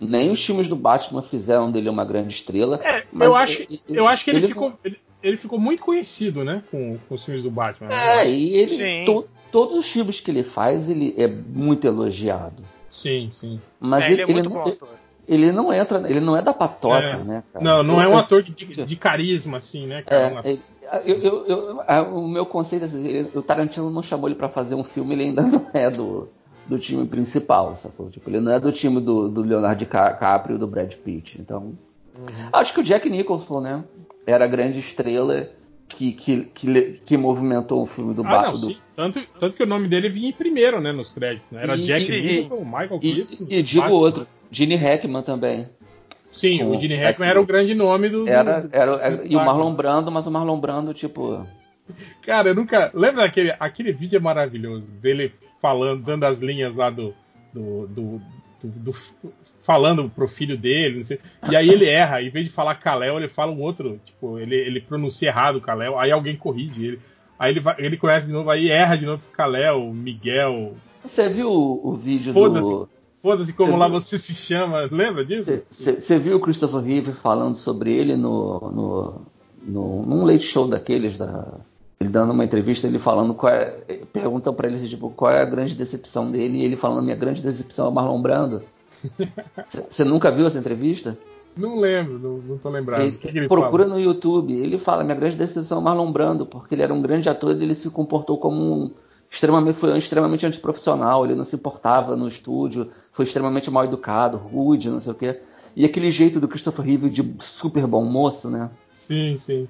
Nem 0.00 0.30
os 0.30 0.44
filmes 0.44 0.68
do 0.68 0.76
Batman 0.76 1.22
fizeram 1.22 1.70
dele 1.70 1.88
uma 1.88 2.04
grande 2.04 2.34
estrela. 2.34 2.78
É, 2.82 3.04
mas 3.12 3.26
eu 3.28 3.34
acho, 3.36 3.62
ele- 3.62 3.80
eu 3.88 4.06
acho 4.06 4.24
que 4.24 4.30
ele, 4.30 4.38
ele 4.38 4.46
ficou. 4.48 4.72
Ele, 4.84 4.98
ele 5.22 5.36
ficou 5.36 5.58
muito 5.58 5.82
conhecido, 5.82 6.44
né? 6.44 6.62
Com, 6.70 6.98
com 7.08 7.14
os 7.14 7.24
filmes 7.24 7.42
do 7.42 7.50
Batman. 7.50 7.88
né? 7.88 8.18
É, 8.22 8.30
e 8.30 8.54
ele. 8.56 9.04
To- 9.04 9.26
todos 9.50 9.76
os 9.76 9.86
filmes 9.90 10.20
que 10.20 10.30
ele 10.30 10.42
faz, 10.44 10.88
ele 10.90 11.14
é 11.16 11.26
muito 11.26 11.86
elogiado. 11.86 12.62
Sim, 12.90 13.28
sim. 13.32 13.60
Mas 13.80 14.04
É, 14.04 14.06
ele, 14.06 14.14
ele 14.14 14.22
é 14.22 14.24
ele 14.24 14.32
muito 14.34 14.50
não, 14.50 14.56
bom 14.64 14.68
ator. 14.70 14.88
Ele 15.28 15.52
não 15.52 15.72
entra, 15.72 16.02
ele 16.08 16.20
não 16.20 16.36
é 16.36 16.42
da 16.42 16.52
patota, 16.54 16.98
É. 17.04 17.16
né, 17.18 17.42
cara? 17.52 17.64
Não, 17.64 17.82
não 17.82 18.00
é 18.00 18.06
um 18.08 18.16
ator 18.16 18.42
de, 18.42 18.52
de 18.52 18.96
carisma, 18.96 19.58
assim, 19.58 19.86
né, 19.86 20.02
cara? 20.02 20.40
É, 20.44 20.52
é, 20.52 20.58
eu- 21.04 21.18
eu- 21.18 21.46
eu- 21.46 21.80
a- 21.86 22.02
o 22.02 22.28
meu 22.28 22.46
conceito 22.46 22.82
é 22.82 22.86
assim, 22.86 23.04
ele- 23.06 23.30
o 23.34 23.42
Tarantino 23.42 23.90
não 23.90 24.02
chamou 24.02 24.28
ele 24.28 24.36
pra 24.36 24.48
fazer 24.48 24.74
um 24.74 24.84
filme, 24.84 25.14
ele 25.14 25.24
ainda 25.24 25.42
não 25.42 25.66
é 25.74 25.90
do, 25.90 26.28
do 26.66 26.78
time 26.78 27.06
principal, 27.06 27.74
sacou? 27.76 28.08
Tipo, 28.10 28.30
ele 28.30 28.40
não 28.40 28.52
é 28.52 28.60
do 28.60 28.70
time 28.72 29.00
do, 29.00 29.28
do 29.28 29.42
Leonardo 29.42 29.78
DiCaprio 29.78 30.56
e 30.56 30.58
do 30.58 30.66
Brad 30.66 30.92
Pitt. 30.94 31.40
Então, 31.40 31.72
acho 32.52 32.72
que 32.72 32.80
o 32.80 32.84
Jack 32.84 33.08
Nicholson, 33.10 33.60
né, 33.60 33.84
era 34.26 34.44
a 34.44 34.48
grande 34.48 34.78
estrela 34.78 35.48
que, 35.88 36.12
que, 36.12 36.40
que, 36.54 36.92
que 37.04 37.16
movimentou 37.16 37.82
o 37.82 37.86
filme 37.86 38.12
do 38.14 38.22
Ah, 38.26 38.30
Batman. 38.30 38.56
sim. 38.56 38.76
Tanto, 38.96 39.20
tanto 39.38 39.56
que 39.56 39.62
o 39.62 39.66
nome 39.66 39.88
dele 39.88 40.08
vinha 40.08 40.28
em 40.28 40.32
primeiro, 40.32 40.80
né, 40.80 40.90
nos 40.92 41.10
créditos. 41.10 41.50
Né? 41.52 41.62
Era 41.62 41.76
E- 41.76 41.84
Jack 41.84 42.10
e- 42.10 42.22
Nicholson, 42.42 42.64
Michael 42.64 43.00
E, 43.02 43.14
Keaton. 43.26 43.44
e 43.48 43.62
digo 43.62 43.80
Batman. 43.82 43.98
outro, 43.98 44.26
Gene 44.50 44.74
Hackman 44.76 45.22
também. 45.22 45.66
Sim, 46.32 46.62
o 46.64 46.78
Gene 46.80 46.96
Hackman 46.96 47.28
era 47.30 47.40
o 47.40 47.46
grande 47.46 47.74
nome 47.74 48.08
do. 48.08 48.24
do- 48.24 48.28
Era, 48.28 48.60
do- 48.60 48.68
era, 48.72 48.92
do 48.96 49.02
era- 49.02 49.26
e 49.26 49.34
o. 49.36 49.44
Marlon 49.44 49.72
Brando, 49.74 50.10
mas 50.12 50.26
o 50.26 50.30
Marlon 50.30 50.58
Brando, 50.60 50.92
tipo. 50.92 51.46
Cara, 52.22 52.48
eu 52.48 52.54
nunca. 52.54 52.90
Lembra 52.92 53.22
daquele. 53.22 53.54
Aquele 53.58 53.92
vídeo 53.92 54.20
maravilhoso. 54.20 54.84
Dele 55.00 55.32
falando, 55.62 56.02
dando 56.02 56.24
as 56.24 56.40
linhas 56.40 56.74
lá 56.74 56.90
do. 56.90 57.14
do, 57.54 57.86
do- 57.86 58.22
do- 58.62 58.90
do- 58.92 59.32
falando 59.60 60.08
pro 60.08 60.26
filho 60.28 60.56
dele, 60.56 60.98
não 60.98 61.04
sei. 61.04 61.18
E 61.50 61.56
aí 61.56 61.68
ele 61.68 61.86
erra, 61.86 62.22
em 62.22 62.30
vez 62.30 62.46
de 62.46 62.50
falar 62.52 62.74
Kalel, 62.76 63.16
ele 63.18 63.28
fala 63.28 63.52
um 63.52 63.60
outro. 63.60 64.00
Tipo, 64.04 64.38
ele, 64.38 64.54
ele 64.56 64.80
pronuncia 64.80 65.28
errado 65.28 65.60
Kalel, 65.60 65.98
aí 65.98 66.10
alguém 66.10 66.36
corrige 66.36 66.84
ele. 66.84 67.00
Aí 67.38 67.52
ele, 67.52 67.60
vai, 67.60 67.74
ele 67.78 67.96
conhece 67.96 68.26
de 68.28 68.32
novo, 68.32 68.48
aí 68.50 68.70
erra 68.70 68.96
de 68.96 69.04
novo 69.04 69.22
Kalel, 69.32 69.92
Miguel. 69.92 70.74
Você 71.04 71.28
viu 71.28 71.50
o, 71.50 71.90
o 71.90 71.94
vídeo 71.94 72.32
Foda-se. 72.32 72.70
do. 72.70 72.88
Foda-se 73.22 73.52
como 73.52 73.76
lá 73.76 73.88
viu? 73.88 74.00
você 74.00 74.18
se 74.18 74.34
chama, 74.34 74.88
lembra 74.90 75.24
disso? 75.24 75.62
Você 75.70 76.18
viu 76.18 76.36
o 76.36 76.40
Christopher 76.40 76.80
Reeve 76.80 77.12
falando 77.12 77.54
sobre 77.56 77.92
ele 77.92 78.14
no, 78.16 78.60
no, 78.70 79.22
no 79.62 80.02
num 80.06 80.24
late 80.24 80.44
show 80.44 80.68
daqueles 80.68 81.16
da 81.18 81.58
ele 81.98 82.10
dando 82.10 82.32
uma 82.32 82.44
entrevista 82.44 82.86
ele 82.86 82.98
falando 82.98 83.34
qual 83.34 83.52
é, 83.52 83.80
perguntam 84.12 84.52
para 84.52 84.68
ele 84.68 84.86
tipo 84.88 85.10
qual 85.10 85.30
é 85.30 85.40
a 85.40 85.44
grande 85.46 85.74
decepção 85.74 86.30
dele 86.30 86.58
e 86.58 86.64
ele 86.64 86.76
falando 86.76 87.02
minha 87.02 87.16
grande 87.16 87.42
decepção 87.42 87.86
é 87.86 87.88
o 87.88 87.92
Marlon 87.92 88.20
Brando. 88.20 88.62
Você 89.88 90.04
nunca 90.04 90.30
viu 90.30 90.46
essa 90.46 90.58
entrevista? 90.58 91.18
Não 91.56 91.78
lembro, 91.78 92.18
não, 92.18 92.36
não 92.38 92.58
tô 92.58 92.68
lembrado. 92.68 93.00
Ele, 93.00 93.16
o 93.16 93.18
que, 93.18 93.32
que 93.32 93.38
ele 93.38 93.48
procura 93.48 93.84
fala? 93.84 93.96
no 93.96 94.00
YouTube. 94.00 94.52
Ele 94.52 94.78
fala 94.78 95.02
minha 95.02 95.16
grande 95.16 95.36
decepção 95.36 95.78
é 95.78 95.80
o 95.80 95.84
Marlon 95.84 96.12
Brando 96.12 96.44
porque 96.44 96.74
ele 96.74 96.82
era 96.82 96.92
um 96.92 97.00
grande 97.00 97.28
ator 97.30 97.56
e 97.56 97.62
ele 97.62 97.74
se 97.74 97.88
comportou 97.88 98.36
como 98.36 98.84
um 98.84 98.90
extremamente 99.30 99.78
foi 99.78 99.96
extremamente 99.96 100.44
antiprofissional. 100.44 101.24
Ele 101.24 101.34
não 101.34 101.44
se 101.44 101.56
importava 101.56 102.14
no 102.14 102.28
estúdio, 102.28 102.90
foi 103.10 103.24
extremamente 103.24 103.70
mal 103.70 103.84
educado, 103.84 104.36
rude, 104.36 104.90
não 104.90 105.00
sei 105.00 105.12
o 105.12 105.14
quê. 105.14 105.40
E 105.74 105.84
aquele 105.84 106.10
jeito 106.10 106.40
do 106.40 106.48
Christopher 106.48 106.84
Reeve 106.84 107.10
de 107.10 107.34
super 107.38 107.86
bom 107.86 108.04
moço, 108.04 108.50
né? 108.50 108.70
Sim, 108.90 109.36
sim. 109.38 109.68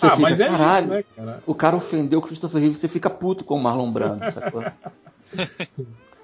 Você 0.00 0.06
ah, 0.06 0.10
fica, 0.10 0.22
mas 0.22 0.40
é 0.40 0.48
caralho, 0.48 0.84
isso, 0.84 0.94
né, 0.94 1.04
cara? 1.16 1.42
o 1.46 1.54
cara 1.54 1.76
ofendeu 1.76 2.20
o 2.20 2.22
Christopher 2.22 2.58
Reeve, 2.58 2.74
você 2.74 2.88
fica 2.88 3.10
puto 3.10 3.44
com 3.44 3.54
o 3.56 3.62
Marlon 3.62 3.90
Brando, 3.90 4.24
sacou? 4.32 4.64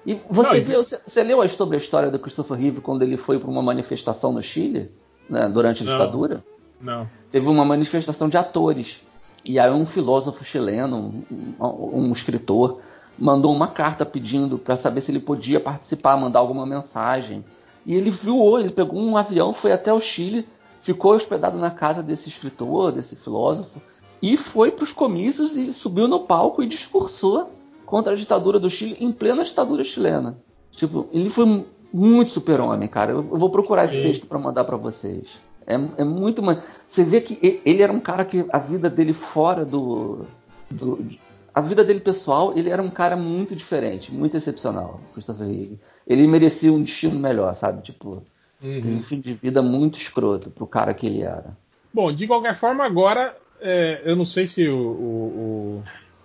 E 0.05 0.21
você, 0.29 0.61
viu, 0.61 0.81
você, 0.81 1.01
você 1.05 1.21
leu 1.21 1.45
sobre 1.49 1.75
a 1.75 1.77
história 1.77 2.09
do 2.09 2.17
Christopher 2.17 2.57
Reeve 2.57 2.79
quando 2.79 3.03
ele 3.03 3.17
foi 3.17 3.37
para 3.37 3.49
uma 3.49 3.61
manifestação 3.61 4.31
no 4.31 4.41
Chile, 4.41 4.89
né, 5.29 5.49
durante 5.49 5.83
a 5.83 5.85
Não. 5.85 5.91
ditadura? 5.91 6.45
Não. 6.79 7.05
Teve 7.29 7.45
uma 7.49 7.65
manifestação 7.65 8.29
de 8.29 8.37
atores. 8.37 9.01
E 9.43 9.59
aí 9.59 9.69
um 9.69 9.85
filósofo 9.85 10.45
chileno, 10.45 11.25
um, 11.29 12.07
um 12.07 12.13
escritor, 12.13 12.79
mandou 13.19 13.53
uma 13.53 13.67
carta 13.67 14.05
pedindo 14.05 14.57
para 14.57 14.77
saber 14.77 15.01
se 15.01 15.11
ele 15.11 15.19
podia 15.19 15.59
participar, 15.59 16.15
mandar 16.15 16.39
alguma 16.39 16.65
mensagem. 16.65 17.43
E 17.85 17.93
ele 17.93 18.09
voou, 18.09 18.61
ele 18.61 18.69
pegou 18.69 19.01
um 19.01 19.17
avião, 19.17 19.53
foi 19.53 19.73
até 19.73 19.91
o 19.91 19.99
Chile, 19.99 20.47
ficou 20.87 21.11
hospedado 21.15 21.57
na 21.57 21.69
casa 21.69 22.01
desse 22.01 22.29
escritor, 22.29 22.93
desse 22.93 23.13
filósofo, 23.17 23.81
e 24.21 24.37
foi 24.37 24.71
para 24.71 24.85
os 24.85 24.93
comícios 24.93 25.57
e 25.57 25.73
subiu 25.73 26.07
no 26.07 26.21
palco 26.21 26.63
e 26.63 26.65
discursou 26.65 27.51
contra 27.85 28.13
a 28.13 28.15
ditadura 28.15 28.57
do 28.57 28.69
Chile 28.69 28.95
em 29.01 29.11
plena 29.11 29.43
ditadura 29.43 29.83
chilena. 29.83 30.37
Tipo, 30.71 31.07
ele 31.11 31.29
foi 31.29 31.65
muito 31.91 32.31
super-homem, 32.31 32.87
cara. 32.87 33.11
Eu, 33.11 33.21
vou 33.21 33.49
procurar 33.49 33.83
esse 33.83 33.95
Sim. 33.95 34.01
texto 34.03 34.25
para 34.27 34.39
mandar 34.39 34.63
para 34.63 34.77
vocês. 34.77 35.27
É, 35.65 35.73
é 35.97 36.03
muito. 36.05 36.41
ma- 36.41 36.61
Você 36.87 37.03
vê 37.03 37.19
que 37.19 37.61
ele 37.65 37.83
era 37.83 37.91
um 37.91 37.99
cara 37.99 38.23
que 38.23 38.45
a 38.49 38.59
vida 38.59 38.89
dele 38.89 39.11
fora 39.11 39.65
do, 39.65 40.25
do- 40.71 41.05
A 41.53 41.59
vida 41.59 41.83
dele 41.83 41.99
pessoal, 41.99 42.53
ele 42.55 42.69
era 42.69 42.81
um 42.81 42.89
cara 42.89 43.17
muito 43.17 43.53
diferente, 43.53 44.13
muito 44.13 44.37
excepcional, 44.37 45.01
Christopher 45.13 45.47
Reeve. 45.47 45.79
Ele 46.07 46.25
merecia 46.27 46.71
um 46.71 46.81
destino 46.81 47.19
melhor, 47.19 47.53
sabe? 47.55 47.81
Tipo, 47.81 48.23
teve 48.59 48.89
um 48.89 48.95
Uhum. 48.95 49.01
fim 49.01 49.19
de 49.19 49.33
vida 49.33 49.61
muito 49.61 49.97
escroto 49.97 50.49
pro 50.49 50.67
cara 50.67 50.93
que 50.93 51.05
ele 51.07 51.21
era. 51.21 51.57
Bom, 51.93 52.11
de 52.11 52.27
qualquer 52.27 52.55
forma, 52.55 52.83
agora 52.85 53.35
é, 53.61 54.01
eu 54.05 54.15
não 54.15 54.25
sei 54.25 54.47
se 54.47 54.67
o, 54.67 54.77
o, 54.77 55.83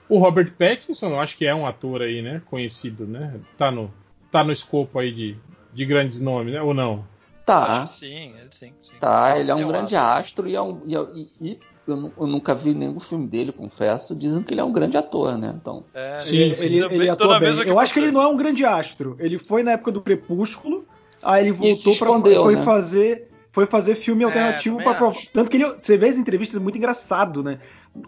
o, 0.09 0.17
o 0.17 0.19
Robert 0.19 0.53
Pattinson, 0.57 1.09
eu 1.11 1.21
acho 1.21 1.37
que 1.37 1.47
é 1.47 1.55
um 1.55 1.67
ator 1.67 2.03
aí, 2.03 2.21
né? 2.23 2.43
Conhecido, 2.47 3.07
né? 3.07 3.35
Tá 3.57 3.71
no, 3.71 3.91
tá 4.31 4.45
no 4.45 4.53
escopo 4.53 4.99
aí 4.99 5.13
de, 5.13 5.37
de 5.73 5.85
grandes 5.87 6.21
nomes, 6.21 6.53
né? 6.55 6.61
Ou 6.63 6.75
não? 6.75 7.05
Tá, 7.45 7.83
Acho 7.83 7.95
que 7.95 8.07
sim, 8.07 8.35
ele 8.39 8.49
sim, 8.53 8.73
sim. 8.83 8.97
tá, 9.01 9.37
ele 9.39 9.51
é 9.51 9.55
um 9.55 9.61
Eu 9.61 9.69
grande 9.69 9.97
astro 9.97 10.49
e, 10.49 10.55
é 10.55 10.63
um, 10.63 10.81
e, 10.87 10.95
e- 10.95 11.29
e 11.51 11.59
eu, 11.89 12.13
eu 12.17 12.27
nunca 12.27 12.55
vi 12.55 12.73
nenhum 12.73 13.01
filme 13.01 13.27
dele, 13.27 13.51
confesso. 13.51 14.15
Dizem 14.15 14.43
que 14.45 14.55
ele 14.55 14.61
é 14.61 14.65
um 14.65 14.73
grande 14.73 14.97
ator, 14.97 15.37
né? 15.37 15.53
Então. 15.61 15.85
É, 15.93 16.19
Sim, 16.19 16.37
ele, 16.37 16.55
sim. 16.55 16.65
ele, 16.67 16.77
ele 16.77 17.07
tô 17.17 17.25
atua 17.25 17.41
bem. 17.41 17.51
Eu 17.67 17.81
acho 17.81 17.93
que 17.93 17.99
ele 17.99 18.13
não 18.13 18.23
é 18.23 18.29
um 18.29 18.37
grande 18.37 18.65
astro. 18.65 19.17
Ele 19.19 19.39
foi 19.39 19.65
na 19.65 19.73
época 19.73 19.91
do 19.91 20.01
Crepúsculo, 20.01 20.87
aí 21.23 21.45
ele 21.45 21.53
voltou 21.53 21.97
para 21.97 22.09
foi 22.43 22.57
né? 22.57 22.65
fazer 22.65 23.29
foi 23.51 23.67
fazer 23.67 23.97
filme 23.97 24.23
É, 24.23 24.27
alternativo 24.27 24.79
também 24.79 24.85
para 24.93 24.99
provar. 24.99 25.21
Tanto 25.33 25.51
que 25.51 25.59
ele, 25.59 25.67
você 25.81 25.97
vê 25.97 26.09
as 26.09 26.17
entrevistas 26.17 26.59
é 26.59 26.63
muito 26.63 26.79
engraçado, 26.79 27.43
né? 27.43 27.59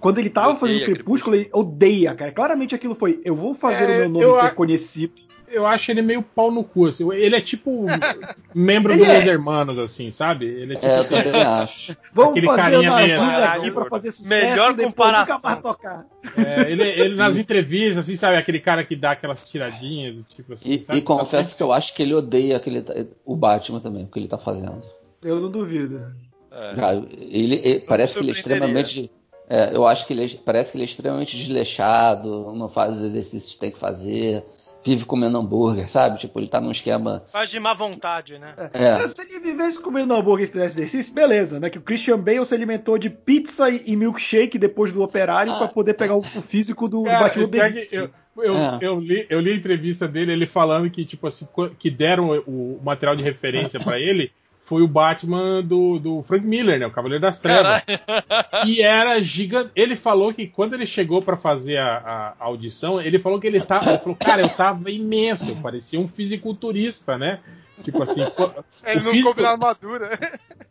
Quando 0.01 0.19
ele 0.19 0.31
tava 0.31 0.51
Ele 0.51 0.59
fazendo 0.59 0.77
odeia 0.79 0.85
Crepúsculo, 0.87 1.37
ele 1.37 1.51
odeia, 1.53 2.15
cara. 2.15 2.33
Claramente 2.33 2.75
aquilo 2.75 2.95
foi, 2.95 3.21
eu 3.23 3.37
vou 3.37 3.55
fazer 3.55 3.85
É, 3.85 3.87
o 3.87 3.99
meu 4.01 4.09
nome 4.09 4.25
eu 4.25 4.33
ser 4.33 4.55
conhecido. 4.55 5.13
Eu 5.49 5.67
acho 5.67 5.91
ele 5.91 6.03
meio 6.03 6.23
pau 6.23 6.51
no 6.51 6.65
cu. 6.65 6.87
Assim. 6.87 7.11
Ele 7.13 7.37
é 7.37 7.41
tipo 7.41 7.87
membro 8.55 8.93
Ele 8.93 9.01
dos 9.05 9.09
é. 9.09 9.29
Hermanos, 9.29 9.79
assim, 9.79 10.11
sabe? 10.11 10.47
Ele 10.47 10.73
é 10.75 10.77
tipo 10.77 10.87
É, 10.87 10.97
eu 10.97 11.01
assim, 11.03 11.15
também 11.23 11.43
acho. 11.43 11.97
Vamos 12.13 12.31
Aquele 12.33 12.47
fazer 12.47 12.61
carinha 12.63 12.91
uma 12.91 13.01
meio- 13.01 13.21
aqui 13.23 13.71
para 13.71 13.85
fazer 13.87 14.11
sucesso 14.11 14.29
melhor 14.51 14.77
comparação. 14.77 15.37
nunca 15.37 15.49
mais 15.49 15.63
tocar. 15.63 16.07
é, 16.37 16.71
ele, 16.71 16.83
ele 16.83 17.15
nas 17.15 17.37
entrevistas, 17.37 17.99
assim, 17.99 18.17
sabe? 18.17 18.37
Aquele 18.37 18.61
cara 18.61 18.83
que 18.85 18.97
dá 18.97 19.13
aquelas 19.13 19.45
tiradinhas, 19.49 20.17
tipo 20.29 20.53
assim. 20.55 20.73
E, 20.73 20.83
sabe? 20.83 20.99
e 20.99 21.03
confesso 21.03 21.57
que 21.57 21.63
eu 21.63 21.73
acho 21.73 21.95
que 21.95 22.03
ele 22.03 22.15
odeia 22.15 22.57
aquele, 22.57 22.85
o 23.25 23.37
Batman 23.37 23.81
também, 23.81 24.05
o 24.05 24.09
que 24.09 24.19
ele 24.19 24.29
tá 24.29 24.39
fazendo. 24.39 24.83
Eu 25.23 25.41
não 25.41 25.51
duvido. 25.51 26.05
é. 26.51 26.77
Já, 26.77 26.95
ele, 26.95 27.61
ele- 27.65 27.81
parece 27.81 28.15
que 28.15 28.21
ele 28.21 28.31
é 28.31 28.35
extremamente. 28.35 29.11
é, 29.49 29.71
eu 29.75 29.87
acho 29.87 30.07
que 30.07 30.13
ele 30.13 30.25
é- 30.25 30.39
parece 30.45 30.71
que 30.73 30.77
ele 30.79 30.85
é 30.85 30.87
extremamente 30.87 31.37
desleixado, 31.37 32.53
não 32.55 32.69
faz 32.69 32.97
os 32.97 33.05
exercícios 33.05 33.53
que 33.55 33.59
tem 33.59 33.71
que 33.71 33.79
fazer, 33.79 34.45
vive 34.85 35.05
comendo 35.05 35.39
hambúrguer, 35.39 35.91
sabe? 35.91 36.19
Tipo, 36.19 36.39
ele 36.41 36.49
tá 36.49 36.61
num 36.61 36.71
esquema. 36.73 37.25
Faz 37.33 37.51
de 37.51 37.59
má 37.59 37.73
vontade, 37.75 38.39
né? 38.39 38.55
É, 38.73 38.79
Cara, 38.79 39.09
se 39.09 39.21
ele 39.23 39.41
vivesse 39.41 39.81
comendo 39.81 40.15
hambúrguer 40.15 40.47
e 40.49 40.51
fizesse 40.51 40.75
exercício, 40.81 41.15
beleza, 41.15 41.59
né? 41.59 41.71
Que 41.71 41.79
o 41.79 41.83
Christian 41.83 42.19
Bale 42.19 42.45
se 42.45 42.55
alimentou 42.55 42.99
de 42.99 43.09
pizza 43.11 43.71
e, 43.71 43.97
milkshake 43.97 44.59
depois 44.59 44.93
do 44.93 45.03
operário 45.03 45.53
Ah. 45.53 45.59
pra 45.59 45.69
poder 45.69 45.95
pegar 45.95 46.17
o, 46.17 46.23
físico 46.23 46.89
do, 46.89 46.99
do 47.03 47.05
Batman 47.05 47.49
pior 47.49 47.71
Begins. 47.71 47.89
que 47.89 47.97
eu, 47.97 48.11
eu, 48.37 48.57
É. 48.57 48.79
eu 48.83 49.01
li, 49.01 49.27
eu 49.31 49.41
li 49.41 49.53
a 49.53 49.55
entrevista 49.57 50.07
dele, 50.07 50.33
ele 50.33 50.47
falando 50.47 50.91
que, 50.91 51.05
tipo 51.05 51.27
assim, 51.27 51.47
que 51.79 51.91
deram 51.91 52.31
o, 52.47 52.77
o 52.79 52.81
material 52.85 53.17
de 53.17 53.23
referência 53.23 53.79
pra 53.81 53.99
ele 53.99 54.31
foi 54.67 54.81
o 54.83 54.89
Batman 54.89 55.63
do, 55.63 55.99
do 55.99 56.23
Frank 56.23 56.45
Miller, 56.47 56.81
né? 56.81 56.87
O 56.87 56.91
Cavaleiro 56.91 57.21
das 57.21 57.39
Trevas. 57.39 57.85
Caralho. 57.85 58.67
E 58.67 58.81
era 58.81 59.23
gigante. 59.23 59.71
Ele 59.77 59.95
falou 59.95 60.33
que 60.33 60.47
quando 60.47 60.73
ele 60.73 60.87
chegou 60.87 61.21
pra 61.21 61.37
fazer 61.37 61.77
a, 61.77 62.35
a 62.41 62.45
audição, 62.45 62.99
ele 63.01 63.19
falou 63.19 63.39
que 63.39 63.47
ele 63.47 63.61
tava. 63.61 63.91
Ele 63.91 63.99
falou, 63.99 64.17
cara, 64.17 64.41
eu 64.41 64.49
tava 64.49 64.91
imenso, 64.91 65.51
eu 65.51 65.57
parecia 65.57 66.01
um 66.01 66.09
fisiculturista, 66.09 67.19
né? 67.19 67.41
Tipo 67.83 68.03
assim, 68.05 68.23
Ele 68.87 69.01
não 69.01 69.11
físico- 69.11 69.25
coube 69.29 69.43
na 69.43 69.51
armadura. 69.51 70.19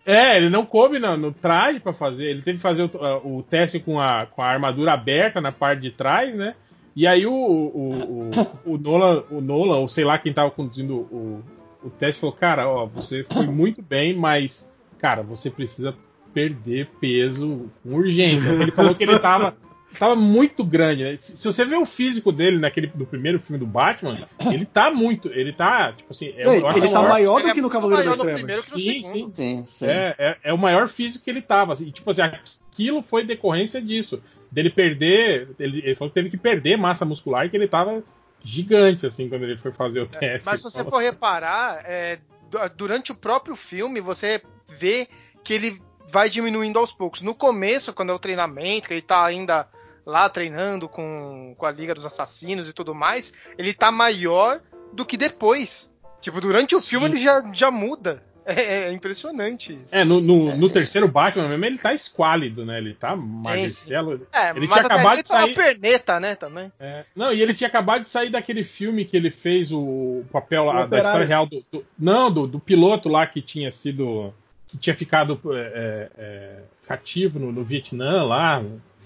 é, 0.05 0.37
ele 0.37 0.49
não 0.49 0.65
coube 0.65 0.97
no, 0.99 1.15
no 1.15 1.31
traje 1.31 1.79
pra 1.79 1.93
fazer. 1.93 2.27
Ele 2.31 2.41
teve 2.41 2.57
que 2.57 2.63
fazer 2.63 2.83
o, 3.23 3.37
o 3.37 3.43
teste 3.43 3.79
com 3.79 3.99
a, 3.99 4.25
com 4.25 4.41
a 4.41 4.47
armadura 4.47 4.93
aberta 4.93 5.39
na 5.39 5.51
parte 5.51 5.81
de 5.81 5.91
trás, 5.91 6.33
né? 6.33 6.55
E 6.95 7.05
aí 7.05 7.25
o, 7.25 7.31
o, 7.33 8.31
o, 8.65 8.73
o 8.73 8.77
Nolan, 8.77 9.23
o 9.29 9.41
Nolan, 9.41 9.77
ou 9.77 9.89
sei 9.89 10.03
lá 10.03 10.17
quem 10.17 10.31
tava 10.31 10.49
conduzindo 10.51 10.95
o, 10.95 11.43
o 11.83 11.89
teste, 11.89 12.19
falou, 12.21 12.35
cara, 12.35 12.67
ó, 12.67 12.85
você 12.85 13.23
foi 13.23 13.45
muito 13.47 13.81
bem, 13.81 14.15
mas, 14.15 14.71
cara, 14.97 15.21
você 15.21 15.49
precisa 15.49 15.95
perder 16.33 16.87
peso 16.99 17.69
com 17.83 17.93
urgência. 17.95 18.49
Ele 18.49 18.71
falou 18.71 18.95
que 18.95 19.03
ele 19.03 19.19
tava, 19.19 19.55
tava 19.99 20.15
muito 20.15 20.63
grande, 20.63 21.03
né? 21.03 21.15
Se, 21.19 21.37
se 21.37 21.45
você 21.45 21.63
vê 21.63 21.75
o 21.75 21.85
físico 21.85 22.31
dele 22.31 22.57
naquele 22.57 22.87
do 22.87 23.05
primeiro 23.05 23.39
filme 23.39 23.59
do 23.59 23.65
Batman, 23.67 24.17
ele 24.51 24.65
tá 24.65 24.89
muito, 24.89 25.29
ele 25.29 25.53
tá, 25.53 25.91
tipo 25.93 26.11
assim, 26.11 26.27
é, 26.35 26.47
Ele, 26.47 26.61
eu 26.61 26.67
acho 26.67 26.79
ele 26.79 26.87
o 26.87 26.91
tá 26.91 27.01
maior- 27.03 27.41
do 27.41 27.47
é 27.49 27.53
que 27.53 27.61
no 27.61 27.69
Cavaleiro 27.69 28.03
maior 28.03 28.09
das 28.09 28.17
no 28.17 28.23
Trevas. 28.23 28.39
primeiro 28.41 28.63
que 28.63 28.71
no 28.71 28.77
Sim, 28.79 29.03
segundo. 29.03 29.35
sim, 29.35 29.65
sim. 29.77 29.85
É, 29.85 30.15
é, 30.17 30.37
é 30.45 30.53
o 30.53 30.57
maior 30.57 30.87
físico 30.87 31.23
que 31.23 31.29
ele 31.29 31.41
tava. 31.41 31.73
assim, 31.73 31.87
e, 31.87 31.91
tipo 31.91 32.09
assim, 32.09 32.21
aquilo 32.21 33.01
foi 33.03 33.23
decorrência 33.23 33.79
disso. 33.81 34.21
Dele 34.51 34.69
perder. 34.69 35.49
Ele, 35.59 35.79
ele 35.79 35.95
falou 35.95 36.09
que 36.09 36.15
teve 36.15 36.29
que 36.29 36.37
perder 36.37 36.77
massa 36.77 37.05
muscular, 37.05 37.49
que 37.49 37.55
ele 37.57 37.67
tava 37.67 38.03
gigante, 38.43 39.05
assim, 39.05 39.29
quando 39.29 39.43
ele 39.43 39.57
foi 39.57 39.71
fazer 39.71 40.01
o 40.01 40.07
teste. 40.07 40.45
Mas 40.45 40.57
se 40.57 40.63
você 40.63 40.83
for 40.83 41.01
reparar, 41.01 41.81
é, 41.85 42.19
du- 42.49 42.59
durante 42.75 43.11
o 43.11 43.15
próprio 43.15 43.55
filme, 43.55 44.01
você 44.01 44.41
vê 44.67 45.07
que 45.43 45.53
ele 45.53 45.81
vai 46.11 46.29
diminuindo 46.29 46.77
aos 46.77 46.93
poucos. 46.93 47.21
No 47.21 47.33
começo, 47.33 47.93
quando 47.93 48.11
é 48.11 48.13
o 48.13 48.19
treinamento, 48.19 48.87
que 48.87 48.93
ele 48.93 49.01
tá 49.01 49.25
ainda 49.25 49.67
lá 50.05 50.29
treinando 50.29 50.89
com, 50.89 51.55
com 51.57 51.65
a 51.65 51.71
Liga 51.71 51.95
dos 51.95 52.05
Assassinos 52.05 52.67
e 52.69 52.73
tudo 52.73 52.93
mais, 52.93 53.33
ele 53.57 53.73
tá 53.73 53.89
maior 53.91 54.61
do 54.91 55.05
que 55.05 55.15
depois. 55.15 55.89
Tipo, 56.19 56.39
durante 56.41 56.75
o 56.75 56.81
Sim. 56.81 56.89
filme 56.89 57.05
ele 57.07 57.17
já, 57.17 57.41
já 57.53 57.71
muda. 57.71 58.23
É, 58.45 58.61
é 58.89 58.91
impressionante 58.91 59.73
isso. 59.85 59.95
É, 59.95 60.03
no, 60.03 60.19
no, 60.19 60.55
no 60.57 60.69
terceiro 60.69 61.07
Batman 61.07 61.47
mesmo, 61.47 61.65
ele 61.65 61.77
tá 61.77 61.93
esquálido, 61.93 62.65
né? 62.65 62.77
Ele 62.77 62.93
tá 62.93 63.15
magricelo. 63.15 64.27
É, 64.33 64.49
ele 64.51 64.61
mas 64.61 64.69
tinha 64.69 64.85
até 64.85 64.93
acabado 64.93 65.13
ele 65.15 65.23
de 65.23 65.29
tá 65.29 65.35
uma 65.35 65.45
sair. 65.45 65.55
perneta, 65.55 66.19
né, 66.19 66.35
também. 66.35 66.71
É, 66.79 67.05
não, 67.15 67.33
e 67.33 67.41
ele 67.41 67.53
tinha 67.53 67.67
acabado 67.67 68.03
de 68.03 68.09
sair 68.09 68.29
daquele 68.29 68.63
filme 68.63 69.05
que 69.05 69.15
ele 69.15 69.31
fez 69.31 69.71
o 69.71 70.23
papel 70.31 70.65
lá, 70.65 70.85
O 70.85 70.87
da 70.87 70.99
história 70.99 71.25
real 71.25 71.45
do, 71.45 71.63
do- 71.71 71.85
Não, 71.97 72.31
do, 72.31 72.47
do 72.47 72.59
piloto 72.59 73.07
lá 73.09 73.25
que 73.27 73.41
tinha 73.41 73.71
sido. 73.71 74.33
que 74.67 74.77
tinha 74.77 74.95
ficado 74.95 75.39
é, 75.53 76.09
é, 76.17 76.59
cativo 76.87 77.39
no, 77.39 77.51
no 77.51 77.63
Vietnã 77.63 78.23
lá. 78.23 78.63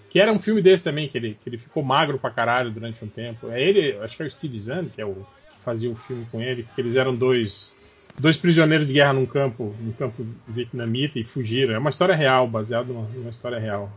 Que 0.09 0.21
era 0.21 0.31
um 0.31 0.39
filme 0.39 0.61
desse 0.61 0.85
também, 0.85 1.07
que 1.09 1.17
ele, 1.17 1.37
que 1.43 1.49
ele 1.49 1.57
ficou 1.57 1.83
magro 1.83 2.17
pra 2.17 2.31
caralho 2.31 2.71
durante 2.71 3.03
um 3.03 3.07
tempo. 3.07 3.51
É 3.51 3.61
ele, 3.61 3.97
acho 4.01 4.15
que 4.15 4.23
é 4.23 4.25
o 4.25 4.31
Steve 4.31 4.57
Zahn, 4.57 4.85
que 4.87 5.01
é 5.01 5.05
o 5.05 5.13
que 5.13 5.59
fazia 5.59 5.91
o 5.91 5.95
filme 5.95 6.25
com 6.31 6.41
ele, 6.41 6.65
que 6.73 6.79
eles 6.81 6.95
eram 6.95 7.13
dois. 7.13 7.75
Dois 8.19 8.37
prisioneiros 8.37 8.87
de 8.87 8.93
guerra 8.93 9.13
num 9.13 9.25
campo, 9.25 9.75
num 9.79 9.91
campo 9.91 10.25
vietnamita 10.47 11.19
e 11.19 11.23
fugiram. 11.23 11.73
É 11.73 11.77
uma 11.77 11.89
história 11.89 12.15
real, 12.15 12.47
baseada 12.47 12.91
numa, 12.91 13.07
numa 13.09 13.29
história 13.29 13.59
real. 13.59 13.91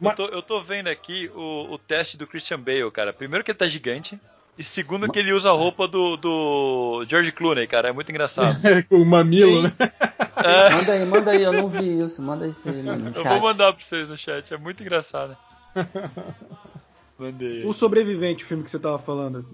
Eu, 0.00 0.10
tô, 0.14 0.24
eu 0.26 0.42
tô 0.42 0.60
vendo 0.60 0.88
aqui 0.88 1.30
o, 1.34 1.74
o 1.74 1.78
teste 1.78 2.16
do 2.16 2.26
Christian 2.26 2.58
Bale, 2.58 2.90
cara. 2.90 3.12
Primeiro 3.12 3.44
que 3.44 3.50
ele 3.50 3.58
tá 3.58 3.66
gigante. 3.66 4.18
E 4.58 4.64
segundo 4.64 5.10
que 5.12 5.18
ele 5.18 5.32
usa 5.32 5.50
a 5.50 5.52
roupa 5.52 5.86
do, 5.86 6.16
do 6.16 7.04
George 7.06 7.30
Clooney, 7.30 7.66
cara. 7.66 7.90
É 7.90 7.92
muito 7.92 8.10
engraçado. 8.10 8.56
o 8.90 9.04
mamilo, 9.04 9.62
né? 9.62 9.72
É, 9.78 10.70
Manda 10.70 10.92
aí, 10.92 11.04
manda 11.04 11.30
aí, 11.30 11.42
eu 11.42 11.52
não 11.52 11.68
vi 11.68 12.00
isso. 12.00 12.22
Manda 12.22 12.46
isso 12.46 12.66
aí 12.66 12.82
no 12.82 13.08
eu 13.08 13.12
chat. 13.12 13.28
vou 13.28 13.40
mandar 13.40 13.72
pra 13.74 13.84
vocês 13.84 14.08
no 14.08 14.16
chat. 14.16 14.52
É 14.52 14.56
muito 14.56 14.82
engraçado. 14.82 15.36
Mandei. 17.18 17.64
O 17.64 17.72
Sobrevivente, 17.72 18.44
o 18.44 18.46
filme 18.46 18.64
que 18.64 18.70
você 18.70 18.78
tava 18.78 18.98
falando. 18.98 19.46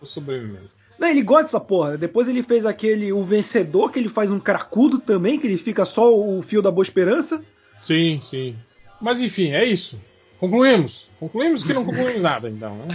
O 0.00 0.06
sobrevivente. 0.06 0.70
Não, 1.02 1.08
ele 1.08 1.20
gosta 1.22 1.42
dessa 1.42 1.58
porra. 1.60 1.98
Depois 1.98 2.28
ele 2.28 2.44
fez 2.44 2.64
aquele 2.64 3.12
O 3.12 3.24
Vencedor, 3.24 3.90
que 3.90 3.98
ele 3.98 4.08
faz 4.08 4.30
um 4.30 4.38
cracudo 4.38 5.00
também, 5.00 5.36
que 5.36 5.48
ele 5.48 5.58
fica 5.58 5.84
só 5.84 6.14
o 6.16 6.40
fio 6.42 6.62
da 6.62 6.70
Boa 6.70 6.84
Esperança. 6.84 7.42
Sim, 7.80 8.20
sim. 8.22 8.56
Mas 9.00 9.20
enfim, 9.20 9.50
é 9.50 9.64
isso. 9.64 10.00
Concluímos. 10.38 11.08
Concluímos 11.18 11.64
que 11.64 11.72
não 11.74 11.84
concluímos 11.84 12.22
nada, 12.22 12.48
então. 12.48 12.76
Né? 12.76 12.94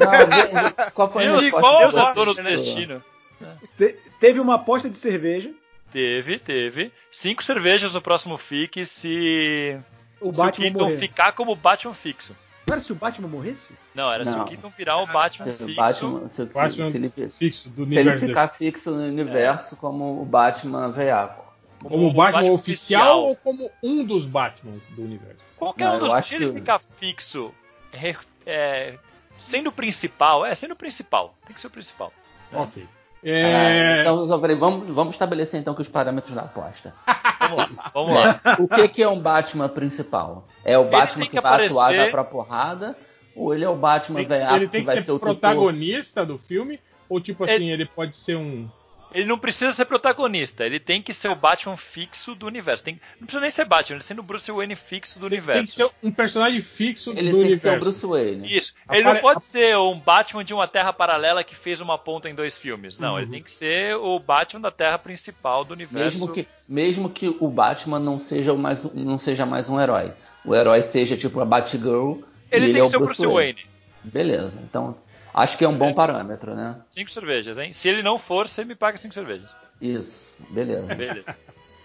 Não, 0.00 0.90
qual 0.94 1.12
foi 1.12 1.26
a 1.28 1.38
igual 1.40 1.82
é 1.82 1.90
você 1.92 2.12
dono 2.14 2.34
do 2.34 2.42
destino. 2.42 3.02
Te- 3.78 3.94
teve 4.18 4.40
uma 4.40 4.54
aposta 4.54 4.90
de 4.90 4.98
cerveja. 4.98 5.50
Teve, 5.92 6.40
teve. 6.40 6.90
Cinco 7.08 7.42
cervejas 7.44 7.94
no 7.94 8.02
próximo 8.02 8.36
FIC 8.36 8.84
se, 8.84 9.76
O 10.20 10.32
se 10.34 10.40
o 10.40 10.42
Batman 10.44 10.64
Keaton 10.66 10.84
morrer. 10.84 10.98
ficar 10.98 11.32
como 11.32 11.54
Batman 11.54 11.94
fixo. 11.94 12.34
Não 12.66 12.72
era 12.74 12.80
se 12.80 12.92
o 12.92 12.94
Batman 12.94 13.28
morresse? 13.28 13.72
Não, 13.94 14.10
era 14.10 14.24
se 14.24 14.32
Não. 14.32 14.44
o 14.44 14.48
Keaton 14.48 14.70
virar 14.76 14.98
o 14.98 15.06
Batman 15.06 15.44
Se 15.46 15.50
o 15.62 15.66
fixo. 15.66 15.74
Batman, 15.76 16.28
se, 16.30 16.42
o- 16.42 16.46
Batman 16.46 16.90
se 16.90 16.96
ele, 16.96 17.10
fixo 17.28 17.68
do 17.70 17.88
se 17.88 17.98
ele 17.98 18.18
ficar 18.18 18.46
desse. 18.46 18.58
fixo 18.58 18.90
no 18.90 19.02
universo 19.02 19.76
como 19.76 20.20
o 20.20 20.24
Batman 20.24 20.90
veiaco. 20.90 21.44
Como 21.82 22.06
o 22.08 22.12
Batman, 22.14 22.50
oficial, 22.52 23.24
ou 23.24 23.36
como 23.36 23.70
um 23.82 24.02
dos 24.04 24.24
Batmans 24.24 24.82
do 24.96 25.02
universo? 25.02 25.36
Qualquer 25.58 25.84
Não, 25.88 25.96
um 25.96 25.98
dos 25.98 26.24
Se 26.24 26.34
ele 26.36 26.46
que- 26.46 26.52
ficar 26.54 26.78
fixo, 26.98 27.52
re- 27.92 28.16
é, 28.46 28.94
sendo 29.36 29.68
o 29.68 29.72
principal, 29.72 30.46
é 30.46 30.54
sendo 30.54 30.72
o 30.72 30.76
principal. 30.76 31.34
Tem 31.44 31.52
que 31.54 31.60
ser 31.60 31.66
o 31.66 31.70
principal. 31.70 32.10
É. 33.24 33.44
Ah, 33.44 33.70
É... 33.70 34.00
então, 34.02 34.24
então, 34.24 34.40
peraí, 34.40 34.56
vamos, 34.56 34.88
vamos 34.94 35.14
estabelecer 35.14 35.58
então 35.60 35.74
que 35.74 35.80
os 35.80 35.88
parâmetros 35.88 36.34
da 36.34 36.42
aposta. 36.42 36.92
Vamos 37.40 37.56
lá, 37.76 37.90
vamos 37.94 38.14
lá. 38.14 38.40
O 38.60 38.68
que, 38.68 38.88
que 38.88 39.02
é 39.02 39.08
um 39.08 39.18
Batman 39.18 39.68
principal? 39.68 40.46
É 40.64 40.76
o 40.78 40.84
Batman 40.84 41.24
que, 41.24 41.30
que 41.30 41.40
vai 41.40 41.64
atuar 41.66 41.84
aparecer- 41.86 42.04
dar 42.06 42.10
pra 42.10 42.24
porrada? 42.24 42.96
Ou 43.34 43.52
ele 43.54 43.64
é 43.64 43.68
o 43.68 43.74
Batman 43.74 44.18
Tem 44.20 44.26
que 44.28 44.32
ser- 44.34 44.38
veiaco 44.40 44.56
ele 44.56 44.68
tem 44.68 44.80
que 44.82 44.86
vai 44.86 44.96
ser, 44.96 45.04
ser 45.04 45.18
protagonista 45.18 46.24
do 46.24 46.38
filme? 46.38 46.78
Ou 47.08 47.20
tipo 47.20 47.44
Ele- 47.44 47.52
assim, 47.54 47.70
ele 47.70 47.84
pode 47.86 48.16
ser 48.16 48.36
um. 48.36 48.68
Ele 49.14 49.26
não 49.26 49.38
precisa 49.38 49.70
ser 49.70 49.84
protagonista, 49.84 50.66
ele 50.66 50.80
tem 50.80 51.00
que 51.00 51.14
ser 51.14 51.28
o 51.28 51.36
Batman 51.36 51.76
fixo 51.76 52.34
do 52.34 52.46
universo. 52.46 52.82
Tem- 52.82 53.00
não 53.20 53.26
precisa 53.26 53.40
nem 53.40 53.50
ser 53.50 53.64
Batman, 53.64 53.94
ele 53.96 54.02
sendo 54.02 54.18
o 54.18 54.22
Bruce 54.24 54.50
Wayne 54.50 54.74
fixo 54.74 55.18
do 55.20 55.28
Tem 55.28 55.38
universo. 55.38 55.64
que 55.64 55.70
ser 55.72 55.88
um 56.02 56.10
personagem 56.10 56.60
fixo 56.60 57.10
Ele 57.12 57.30
do 57.30 57.36
tem 57.38 57.46
universo. 57.46 57.62
que 57.62 57.68
ser 57.70 57.76
o 57.76 57.80
Bruce 57.80 58.06
Wayne. 58.06 58.56
Isso. 58.56 58.74
Ele 58.90 59.02
não 59.04 59.10
Apare- 59.12 59.22
pode 59.22 59.44
ser 59.44 59.76
um 59.78 59.96
Batman 59.98 60.44
de 60.44 60.52
uma 60.52 60.66
Terra 60.66 60.92
paralela 60.92 61.44
que 61.44 61.54
fez 61.54 61.80
uma 61.80 61.96
ponta 61.96 62.28
em 62.28 62.34
dois 62.34 62.58
filmes. 62.58 62.98
Não, 62.98 63.12
Uhum. 63.12 63.18
ele 63.20 63.30
tem 63.30 63.42
que 63.42 63.52
ser 63.52 63.94
o 63.96 64.18
Batman 64.18 64.60
da 64.62 64.70
Terra 64.72 64.98
principal 64.98 65.64
do 65.64 65.72
universo. 65.74 66.18
Mesmo 66.18 66.32
que, 66.32 66.48
mesmo 66.68 67.08
que 67.08 67.28
o 67.38 67.48
Batman 67.48 68.00
não 68.00 68.18
seja, 68.18 68.52
mais, 68.54 68.82
não 68.92 69.18
seja 69.18 69.46
mais 69.46 69.68
um 69.68 69.80
herói. 69.80 70.12
O 70.44 70.54
herói 70.54 70.82
seja 70.82 71.16
tipo 71.16 71.40
a 71.40 71.44
Batgirl. 71.44 72.18
Ele 72.50 72.66
e 72.66 72.72
tem 72.72 72.80
é 72.80 72.84
que 72.84 72.90
ser 72.90 72.96
o 72.96 73.00
Bruce 73.00 73.24
Wayne. 73.26 73.64
Beleza, 74.02 74.52
então 74.62 74.96
acho 75.34 75.58
que 75.58 75.64
é 75.64 75.68
um 75.68 75.76
bom 75.76 75.92
parâmetro, 75.92 76.54
né? 76.54 76.76
Cinco 76.90 77.10
cervejas, 77.10 77.58
hein? 77.58 77.72
Se 77.72 77.88
ele 77.88 78.02
não 78.02 78.18
for, 78.18 78.48
você 78.48 78.64
me 78.64 78.74
paga 78.74 78.96
cinco 78.96 79.12
cervejas. 79.14 79.50
Isso, 79.80 80.32
beleza. 80.50 80.94
Beleza. 80.94 81.36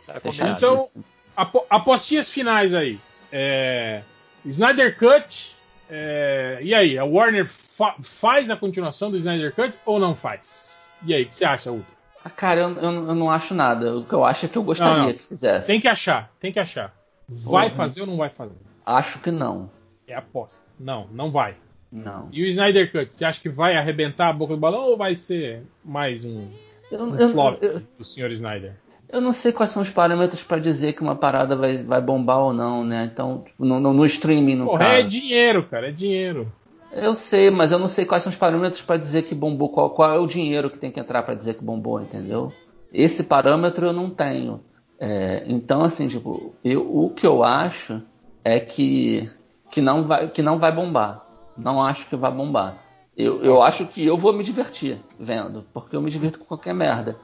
Tá. 0.06 0.22
Então- 0.56 0.88
Apo- 1.36 1.66
apostinhas 1.70 2.30
finais 2.30 2.74
aí. 2.74 3.00
É, 3.32 4.02
Snyder 4.46 4.98
Cut. 4.98 5.56
é, 5.90 6.60
e 6.62 6.74
aí, 6.74 6.98
a 6.98 7.04
Warner 7.06 7.46
fa- 7.46 7.96
faz 8.02 8.50
a 8.50 8.56
continuação 8.58 9.10
do 9.10 9.18
Snyder 9.18 9.54
Cut 9.56 9.74
ou 9.86 10.00
não 10.00 10.16
faz? 10.16 10.94
E 11.06 11.14
aí, 11.14 11.24
o 11.24 11.28
que 11.28 11.36
você 11.36 11.46
acha, 11.46 11.72
Ultra? 11.72 11.94
Ah, 12.26 12.30
Cara, 12.30 12.60
eu, 12.62 12.70
eu- 12.78 13.08
eu 13.08 13.16
não 13.16 13.32
acho 13.32 13.54
nada. 13.54 13.96
O 13.96 14.04
que 14.06 14.14
eu 14.14 14.26
acho 14.26 14.46
é 14.46 14.50
que 14.50 14.58
eu 14.58 14.64
gostaria 14.64 14.94
Não, 14.98 15.06
não. 15.08 15.14
que 15.14 15.24
fizesse. 15.24 15.68
Tem 15.68 15.80
que 15.80 15.88
achar, 15.88 16.30
tem 16.40 16.52
que 16.52 16.60
achar. 16.60 16.94
Vai 17.28 17.68
Uhum. 17.70 17.74
fazer 17.76 18.02
ou 18.02 18.08
não 18.08 18.18
vai 18.18 18.30
fazer? 18.30 18.56
Acho 18.86 19.20
que 19.20 19.32
não. 19.32 19.70
É 20.08 20.14
aposta. 20.16 20.66
Não, 20.80 21.08
não 21.12 21.32
vai. 21.32 21.56
Não. 21.92 22.30
E 22.32 22.44
o 22.44 22.46
Snyder 22.46 22.92
Cut, 22.92 23.14
você 23.14 23.26
acha 23.26 23.42
que 23.42 23.50
vai 23.50 23.76
arrebentar 23.76 24.30
a 24.30 24.34
boca 24.34 24.54
do 24.54 24.60
balão 24.60 24.82
ou 24.90 24.98
vai 24.98 25.16
ser 25.16 25.64
mais 25.84 26.24
um, 26.24 26.48
Eu, 26.92 27.04
um 27.04 27.16
eu- 27.16 27.30
flop 27.30 27.62
eu- 27.64 27.82
do 27.98 28.06
Sr. 28.06 28.32
Snyder? 28.32 28.74
eu 29.12 29.20
não 29.20 29.32
sei 29.32 29.52
quais 29.52 29.72
são 29.72 29.82
os 29.82 29.90
parâmetros 29.90 30.44
pra 30.44 30.60
dizer 30.60 30.94
que 30.94 31.02
uma 31.02 31.16
parada 31.16 31.56
vai, 31.56 31.82
vai 31.84 32.00
bombar 32.00 32.40
ou 32.40 32.54
não, 32.54 32.84
né? 32.84 33.10
Então, 33.12 33.44
tipo, 33.46 33.66
no, 33.66 33.80
no, 33.80 33.92
no 33.94 34.06
streaming, 34.06 34.56
no 34.56 34.66
Porra, 34.66 34.86
caso. 34.86 34.96
é 34.98 35.02
dinheiro, 35.04 35.64
cara, 35.64 35.90
é 35.90 35.92
dinheiro. 35.92 36.52
Eu 36.92 37.14
sei, 37.16 37.50
mas 37.52 37.72
eu 37.72 37.78
não 37.80 37.88
sei 37.88 38.06
quais 38.06 38.22
são 38.24 38.32
os 38.32 38.38
parâmetros 38.38 38.82
pra 38.82 38.98
dizer 38.98 39.24
que 39.24 39.34
bombou. 39.36 39.70
Qual, 39.70 39.90
qual 39.92 40.12
é 40.14 40.20
o 40.20 40.28
dinheiro 40.28 40.70
que 40.70 40.78
tem 40.78 40.92
que 40.92 41.00
entrar 41.00 41.22
pra 41.24 41.34
dizer 41.36 41.54
que 41.56 41.64
bombou, 41.64 42.00
entendeu? 42.02 42.52
Esse 42.94 43.24
parâmetro 43.24 43.86
eu 43.88 43.94
não 43.94 44.10
tenho. 44.10 44.62
É, 45.00 45.44
então, 45.48 45.84
assim, 45.84 46.08
tipo, 46.08 46.54
eu, 46.64 46.82
o 46.82 47.10
que 47.12 47.26
eu 47.26 47.44
acho 47.44 48.02
é 48.44 48.60
que, 48.60 49.30
que, 49.72 49.82
não 49.82 50.04
vai, 50.04 50.28
que 50.30 50.42
não 50.42 50.58
vai 50.60 50.72
bombar. 50.72 51.26
Não 51.60 51.84
acho 51.84 52.06
que 52.08 52.16
vai 52.16 52.32
bombar. 52.32 52.78
Eu, 53.18 53.44
eu 53.44 53.62
acho 53.62 53.86
que 53.88 54.06
eu 54.06 54.16
vou 54.18 54.32
me 54.34 54.44
divertir 54.44 54.98
vendo, 55.20 55.66
porque 55.74 55.96
eu 55.96 56.02
me 56.02 56.10
divirto 56.10 56.40
com 56.40 56.46
qualquer 56.46 56.74
merda. 56.74 57.18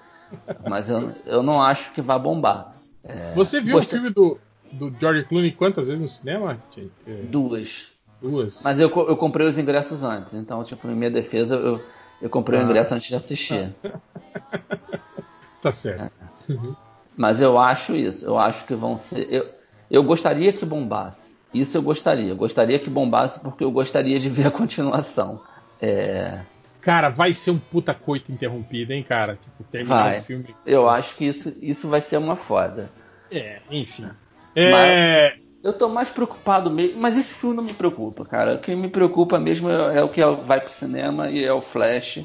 Mas 0.67 0.89
eu, 0.89 1.11
eu 1.25 1.41
não 1.43 1.61
acho 1.61 1.91
que 1.93 2.01
vai 2.01 2.19
bombar. 2.19 2.75
É, 3.03 3.31
Você 3.33 3.61
viu 3.61 3.75
gostei- 3.77 3.99
o 3.99 4.01
filme 4.01 4.13
do, 4.13 4.39
do 4.73 4.93
George 4.99 5.23
Clooney 5.23 5.51
quantas 5.51 5.87
vezes 5.87 6.01
no 6.01 6.07
cinema? 6.07 6.61
É, 7.07 7.11
Duas. 7.29 7.87
Duas. 8.21 8.61
Mas 8.63 8.79
eu, 8.79 8.89
eu 8.89 9.15
comprei 9.15 9.47
os 9.47 9.57
ingressos 9.57 10.03
antes, 10.03 10.33
então, 10.33 10.63
tipo, 10.63 10.87
em 10.87 10.95
minha 10.95 11.11
defesa, 11.11 11.55
eu, 11.55 11.81
eu 12.21 12.29
comprei 12.29 12.59
o 12.59 12.63
Ah. 12.63 12.65
ingresso 12.65 12.93
antes 12.93 13.07
de 13.07 13.15
assistir. 13.15 13.73
Tá 15.61 15.71
certo. 15.71 16.13
Mas 17.17 17.41
eu 17.41 17.57
acho 17.57 17.95
isso, 17.95 18.23
eu 18.23 18.37
acho 18.37 18.65
que 18.65 18.75
vão 18.75 18.97
ser. 18.99 19.27
Eu, 19.33 19.49
eu 19.89 20.03
gostaria 20.03 20.53
que 20.53 20.63
bombasse. 20.65 21.24
Isso 21.59 21.77
eu 21.77 21.81
gostaria. 21.81 22.29
Eu 22.29 22.35
gostaria 22.35 22.79
que 22.79 22.89
bombasse 22.89 23.39
porque 23.39 23.63
eu 23.63 23.71
gostaria 23.71 24.19
de 24.19 24.29
ver 24.29 24.47
a 24.47 24.51
continuação. 24.51 25.41
É, 25.81 26.39
Cara, 26.85 27.09
vai 27.09 27.33
ser 27.33 27.49
um 27.49 27.57
puta 27.57 27.95
coito 27.95 28.31
interrompido, 28.31 28.93
hein, 28.93 29.01
cara? 29.01 29.39
Tipo, 29.41 29.63
terminar 29.63 30.03
Vai. 30.03 30.19
o 30.19 30.21
filme. 30.21 30.55
eu 30.67 30.87
acho 30.87 31.15
que 31.15 31.25
isso, 31.25 31.51
isso 31.59 31.87
vai 31.87 31.99
ser 31.99 32.17
uma 32.17 32.35
foda. 32.35 32.91
É, 33.31 33.59
enfim. 33.71 34.07
É, 34.55 35.35
Eu 35.63 35.73
tô 35.73 35.89
mais 35.89 36.09
preocupado 36.09 36.69
mesmo, 36.69 37.01
mas 37.01 37.17
esse 37.17 37.33
filme 37.33 37.55
não 37.55 37.63
me 37.63 37.73
preocupa, 37.73 38.23
cara. 38.23 38.53
O 38.53 38.59
que 38.59 38.75
me 38.75 38.87
preocupa 38.87 39.39
mesmo 39.39 39.67
é, 39.67 39.97
é 39.97 40.03
o 40.03 40.09
que 40.09 40.23
vai 40.45 40.61
pro 40.61 40.71
cinema 40.71 41.31
e 41.31 41.43
é 41.43 41.51
o 41.51 41.59
Flash. 41.59 42.17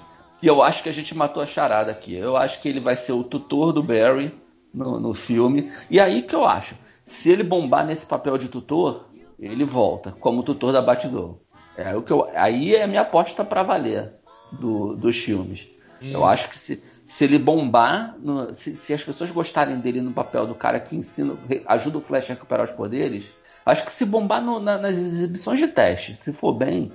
E 0.42 0.46
eu 0.46 0.62
acho 0.62 0.82
que 0.82 0.90
a 0.90 0.92
gente 0.92 1.16
matou 1.16 1.42
a 1.42 1.46
charada 1.46 1.90
aqui. 1.90 2.14
Eu 2.14 2.36
acho 2.36 2.60
que 2.60 2.68
ele 2.68 2.80
vai 2.80 2.96
ser 2.96 3.12
o 3.12 3.24
tutor 3.24 3.72
do 3.72 3.82
Barry 3.82 4.30
no, 4.74 5.00
no 5.00 5.14
filme. 5.14 5.72
E 5.90 5.98
aí 5.98 6.20
que 6.20 6.34
eu 6.34 6.44
acho, 6.44 6.74
se 7.06 7.30
ele 7.30 7.42
bombar 7.42 7.86
nesse 7.86 8.04
papel 8.04 8.36
de 8.36 8.48
tutor, 8.48 9.06
ele 9.40 9.64
volta 9.64 10.12
como 10.20 10.42
tutor 10.42 10.72
da 10.72 10.82
Batgirl. 10.82 11.32
É 11.76 11.96
o 11.96 12.02
que 12.02 12.12
eu, 12.12 12.28
aí 12.34 12.74
é 12.76 12.82
a 12.82 12.86
minha 12.86 13.00
aposta 13.00 13.44
pra 13.44 13.62
valer 13.62 14.12
do- 14.52 14.94
dos 14.96 15.16
filmes. 15.16 15.66
Eu 16.02 16.24
acho 16.24 16.48
que 16.50 16.58
se, 16.58 16.82
se 17.06 17.24
ele 17.24 17.38
bombar, 17.38 18.16
no- 18.18 18.52
se, 18.54 18.74
se 18.76 18.92
as 18.92 19.02
pessoas 19.02 19.30
gostarem 19.30 19.78
dele 19.80 20.00
no 20.00 20.12
papel 20.12 20.46
do 20.46 20.54
cara 20.54 20.78
que 20.80 20.96
ensina, 20.96 21.36
ajuda 21.66 21.98
o 21.98 22.00
Flash 22.00 22.30
a 22.30 22.34
recuperar 22.34 22.64
os 22.64 22.72
poderes, 22.72 23.24
acho 23.64 23.84
que 23.84 23.92
se 23.92 24.04
bombar 24.04 24.42
no- 24.42 24.60
na- 24.60 24.78
nas 24.78 24.98
exibições 24.98 25.58
de 25.58 25.68
teste, 25.68 26.18
se 26.22 26.32
for 26.32 26.52
bem, 26.52 26.92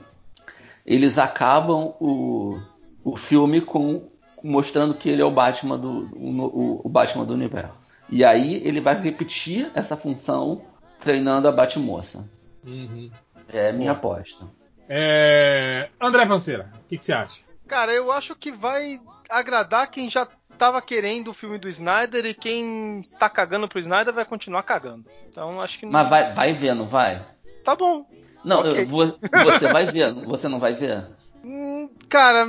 eles 0.86 1.18
acabam 1.18 1.94
o, 2.00 2.60
o 3.04 3.16
filme 3.16 3.62
com 3.62 4.10
mostrando 4.44 4.94
que 4.94 5.10
ele 5.10 5.22
é 5.22 5.26
o 5.26 5.32
Batman 5.32 5.78
do 5.78 6.08
o, 6.16 6.82
o 6.84 6.90
Batman 6.90 7.26
do 7.26 7.34
universo. 7.34 7.74
E 8.10 8.24
aí 8.24 8.62
ele 8.64 8.80
vai 8.80 9.00
repetir 9.02 9.72
essa 9.74 9.98
função 9.98 10.62
treinando 11.06 11.48
a 11.48 11.52
Batmoça. 11.52 12.28
uhum. 12.66 13.10
É 13.48 13.70
a 13.70 13.74
minha 13.74 13.92
aposta. 13.92 14.48
É, 14.90 15.88
André 16.02 16.26
Panceira, 16.26 16.72
o 16.84 16.88
que, 16.90 16.98
que 16.98 17.06
você 17.06 17.14
acha? 17.14 17.42
Cara, 17.68 17.94
eu 17.94 18.12
acho 18.12 18.36
que 18.36 18.52
vai 18.52 19.00
agradar 19.30 19.90
quem 19.90 20.10
já 20.10 20.28
tava 20.58 20.82
querendo 20.82 21.30
o 21.30 21.34
filme 21.34 21.60
do 21.60 21.70
Snyder 21.70 22.26
e 22.26 22.34
quem 22.34 23.04
tá 23.20 23.30
cagando 23.30 23.68
pro 23.68 23.80
Snyder 23.80 24.14
vai 24.14 24.26
continuar 24.26 24.64
cagando. 24.64 25.06
Então 25.30 25.62
acho 25.62 25.78
que 25.80 25.86
não. 25.86 25.92
Mas 25.94 26.10
vai, 26.10 26.34
vai 26.34 26.54
ver, 26.54 26.74
não 26.74 26.88
vai? 26.88 27.24
Tá 27.64 27.76
bom. 27.76 28.06
Não, 28.44 28.60
Ok. 28.62 28.82
eu 28.82 28.88
você 28.88 29.68
vai 29.72 29.86
ver, 29.86 30.12
você 30.14 30.48
não 30.48 30.60
vai 30.60 30.74
ver? 30.74 31.06
Hum, 31.48 31.88
cara, 32.10 32.44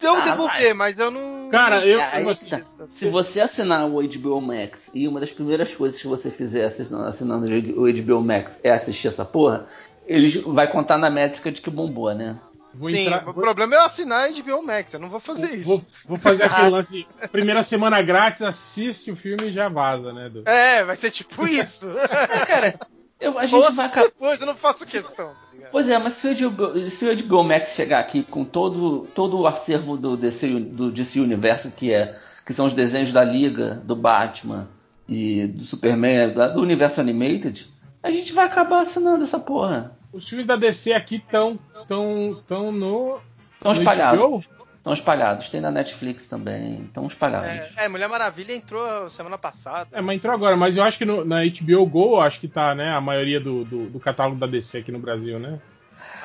eu 0.00 0.14
Ah, 0.16 0.20
devo 0.20 0.46
vai. 0.46 0.72
mas 0.74 0.98
eu 0.98 1.10
não. 1.10 1.48
Cara, 1.50 1.86
eu. 1.86 2.00
Aí 2.12 2.22
eu, 2.22 2.28
assim, 2.28 2.48
tá. 2.48 2.60
Se 2.88 3.08
você 3.08 3.40
assinar 3.40 3.84
o 3.86 4.02
HBO 4.02 4.40
Max 4.40 4.90
e 4.92 5.06
uma 5.06 5.20
das 5.20 5.30
primeiras 5.30 5.74
coisas 5.74 6.00
que 6.00 6.06
você 6.06 6.30
fizer 6.30 6.64
assinando, 6.66 7.04
assinando 7.04 7.46
o 7.80 7.90
HBO 7.92 8.22
Max 8.22 8.58
é 8.62 8.70
assistir 8.70 9.08
essa 9.08 9.24
porra, 9.24 9.66
ele 10.06 10.40
vai 10.46 10.70
contar 10.70 10.98
na 10.98 11.10
métrica 11.10 11.50
de 11.52 11.60
que 11.60 11.70
bombou, 11.70 12.14
né? 12.14 12.38
vou 12.74 12.90
Sim, 12.90 13.06
entrar. 13.06 13.22
o 13.26 13.32
Vou, 13.32 13.42
problema 13.42 13.74
é 13.74 13.78
eu 13.78 13.82
assinar 13.82 14.30
HBO 14.32 14.62
Max, 14.62 14.92
eu 14.92 15.00
não 15.00 15.08
vou 15.08 15.18
fazer 15.18 15.50
isso. 15.54 15.64
vou, 15.68 15.82
vou 16.06 16.18
fazer 16.18 16.44
aquele 16.44 16.68
lance. 16.70 17.06
Primeira 17.32 17.62
semana 17.62 18.02
grátis, 18.02 18.42
assiste 18.42 19.10
o 19.10 19.16
filme 19.16 19.44
e 19.48 19.52
já 19.52 19.68
vaza, 19.70 20.12
né? 20.12 20.28
Du? 20.28 20.42
É, 20.46 20.84
vai 20.84 20.94
ser 20.94 21.10
tipo 21.10 21.46
isso. 21.48 21.88
É, 21.98 22.46
cara, 22.46 22.78
Eu, 23.18 23.38
a 23.38 23.46
gente 23.46 23.72
vai 23.72 23.86
acabar. 23.86 24.06
depois, 24.06 24.40
eu 24.40 24.46
não 24.46 24.56
faço 24.56 24.86
questão, 24.86 25.28
tá? 25.28 25.46
Pois 25.70 25.88
é, 25.88 25.98
mas 25.98 26.14
se 26.14 26.28
o 26.28 26.50
HBO, 26.50 26.90
se 26.90 27.06
o 27.06 27.42
Max 27.42 27.74
chegar 27.74 27.98
aqui 27.98 28.22
com 28.22 28.44
todo, 28.44 29.08
todo 29.14 29.38
o 29.38 29.46
acervo 29.46 29.96
do 29.96 30.16
DC, 30.16 30.48
do 30.48 30.90
DC 30.90 31.18
Universo, 31.20 31.70
que, 31.70 31.92
é, 31.92 32.16
que 32.44 32.52
são 32.52 32.66
os 32.66 32.74
desenhos 32.74 33.12
da 33.12 33.24
Liga, 33.24 33.82
do 33.84 33.96
Batman 33.96 34.68
e 35.08 35.46
do 35.46 35.64
Superman, 35.64 36.32
do 36.32 36.60
universo 36.60 37.00
animated, 37.00 37.66
a 38.02 38.10
gente 38.10 38.32
vai 38.32 38.44
acabar 38.44 38.82
assinando 38.82 39.24
essa 39.24 39.38
porra. 39.38 39.96
Os 40.12 40.28
filmes 40.28 40.46
da 40.46 40.56
DC 40.56 40.92
aqui 40.92 41.16
estão 41.16 41.58
tão, 41.88 42.42
tão 42.46 42.70
no. 42.70 43.18
Estão 43.54 43.72
espalhados. 43.72 44.48
Estão 44.86 44.94
espalhados. 44.94 45.48
Tem 45.48 45.60
na 45.60 45.72
Netflix 45.72 46.28
também. 46.28 46.82
Estão 46.82 47.08
espalhados. 47.08 47.48
É, 47.48 47.72
é, 47.86 47.88
Mulher 47.88 48.08
Maravilha 48.08 48.52
entrou 48.54 49.10
semana 49.10 49.36
passada. 49.36 49.88
É, 49.90 50.00
mas 50.00 50.16
entrou 50.18 50.32
agora, 50.32 50.56
mas 50.56 50.76
eu 50.76 50.84
acho 50.84 50.96
que 50.96 51.04
no- 51.04 51.24
na 51.24 51.42
HBO 51.44 51.84
Go, 51.86 52.20
acho 52.20 52.38
que 52.38 52.46
tá, 52.46 52.72
né, 52.72 52.90
a 52.92 53.00
maioria 53.00 53.40
do, 53.40 53.64
do, 53.64 53.86
do 53.90 53.98
catálogo 53.98 54.38
da 54.38 54.46
DC 54.46 54.78
aqui 54.78 54.92
no 54.92 55.00
Brasil, 55.00 55.40
né? 55.40 55.58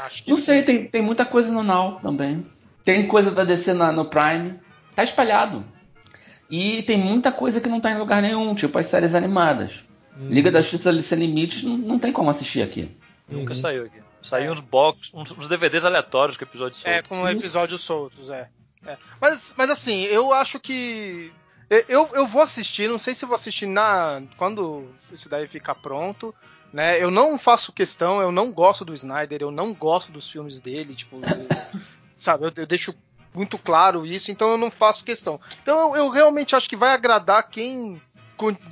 Acho 0.06 0.24
que 0.24 0.30
Não 0.30 0.38
sim. 0.38 0.44
sei, 0.44 0.62
tem, 0.62 0.86
tem 0.86 1.02
muita 1.02 1.26
coisa 1.26 1.52
no 1.52 1.64
Now 1.64 2.00
também. 2.04 2.46
Tem 2.86 3.08
coisa 3.08 3.32
da 3.32 3.44
DC 3.44 3.74
na- 3.74 3.92
no 3.92 4.06
Prime. 4.06 4.60
Tá 4.96 5.04
espalhado. 5.04 5.66
E 6.48 6.84
tem 6.84 7.00
muita 7.00 7.32
coisa 7.32 7.60
que 7.60 7.68
não 7.68 7.80
tá 7.82 7.90
em 7.90 7.98
lugar 7.98 8.22
nenhum, 8.22 8.54
tipo 8.54 8.78
as 8.78 8.86
séries 8.86 9.16
animadas. 9.16 9.84
Liga 10.20 10.52
da 10.52 10.62
Justiça 10.62 11.02
Sem 11.02 11.18
Limites 11.18 11.64
não, 11.64 11.78
não 11.80 11.98
tem 11.98 12.12
como 12.14 12.30
assistir 12.30 12.62
aqui. 12.62 12.92
Nunca 13.28 13.54
Uhum. 13.54 13.60
saiu 13.60 13.86
aqui. 13.86 13.98
Saiu 14.22 14.52
uns 14.54 14.60
box, 14.60 15.10
uns, 15.14 15.32
uns 15.32 15.48
DVDs 15.48 15.84
aleatórios 15.86 16.38
com 16.38 16.44
episódios 16.44 16.86
É, 16.86 16.94
soltos. 16.96 17.10
com 17.10 17.28
episódios 17.30 17.82
soltos, 17.82 18.30
é. 18.30 18.50
É. 18.86 18.98
Mas, 19.20 19.54
mas 19.58 19.70
assim, 19.70 20.04
eu 20.04 20.32
acho 20.34 20.60
que. 20.60 21.32
Eu, 21.88 22.10
eu 22.14 22.28
vou 22.28 22.42
assistir, 22.42 22.90
não 22.90 23.00
sei 23.00 23.16
se 23.16 23.26
vou 23.26 23.36
assistir 23.36 23.66
na 23.66 24.22
quando 24.38 24.90
isso 25.12 25.30
daí 25.30 25.48
ficar 25.48 25.76
pronto. 25.76 26.34
Né? 26.74 27.02
Eu 27.04 27.12
não 27.12 27.38
faço 27.38 27.72
questão, 27.74 28.22
eu 28.22 28.32
não 28.32 28.52
gosto 28.52 28.86
do 28.86 28.94
Snyder, 28.94 29.42
eu 29.42 29.52
não 29.52 29.74
gosto 29.74 30.10
dos 30.12 30.30
filmes 30.30 30.60
dele, 30.62 30.96
tipo, 30.96 31.18
eu- 31.18 31.22
sabe, 32.18 32.46
eu, 32.46 32.52
eu 32.56 32.66
deixo 32.66 32.94
muito 33.34 33.58
claro 33.58 34.06
isso, 34.06 34.32
então 34.32 34.52
eu 34.52 34.58
não 34.58 34.72
faço 34.72 35.04
questão. 35.04 35.40
Então 35.62 35.96
eu, 35.96 36.04
eu 36.06 36.10
realmente 36.10 36.56
acho 36.56 36.70
que 36.70 36.76
vai 36.78 36.94
agradar 36.94 37.50
quem 37.50 38.02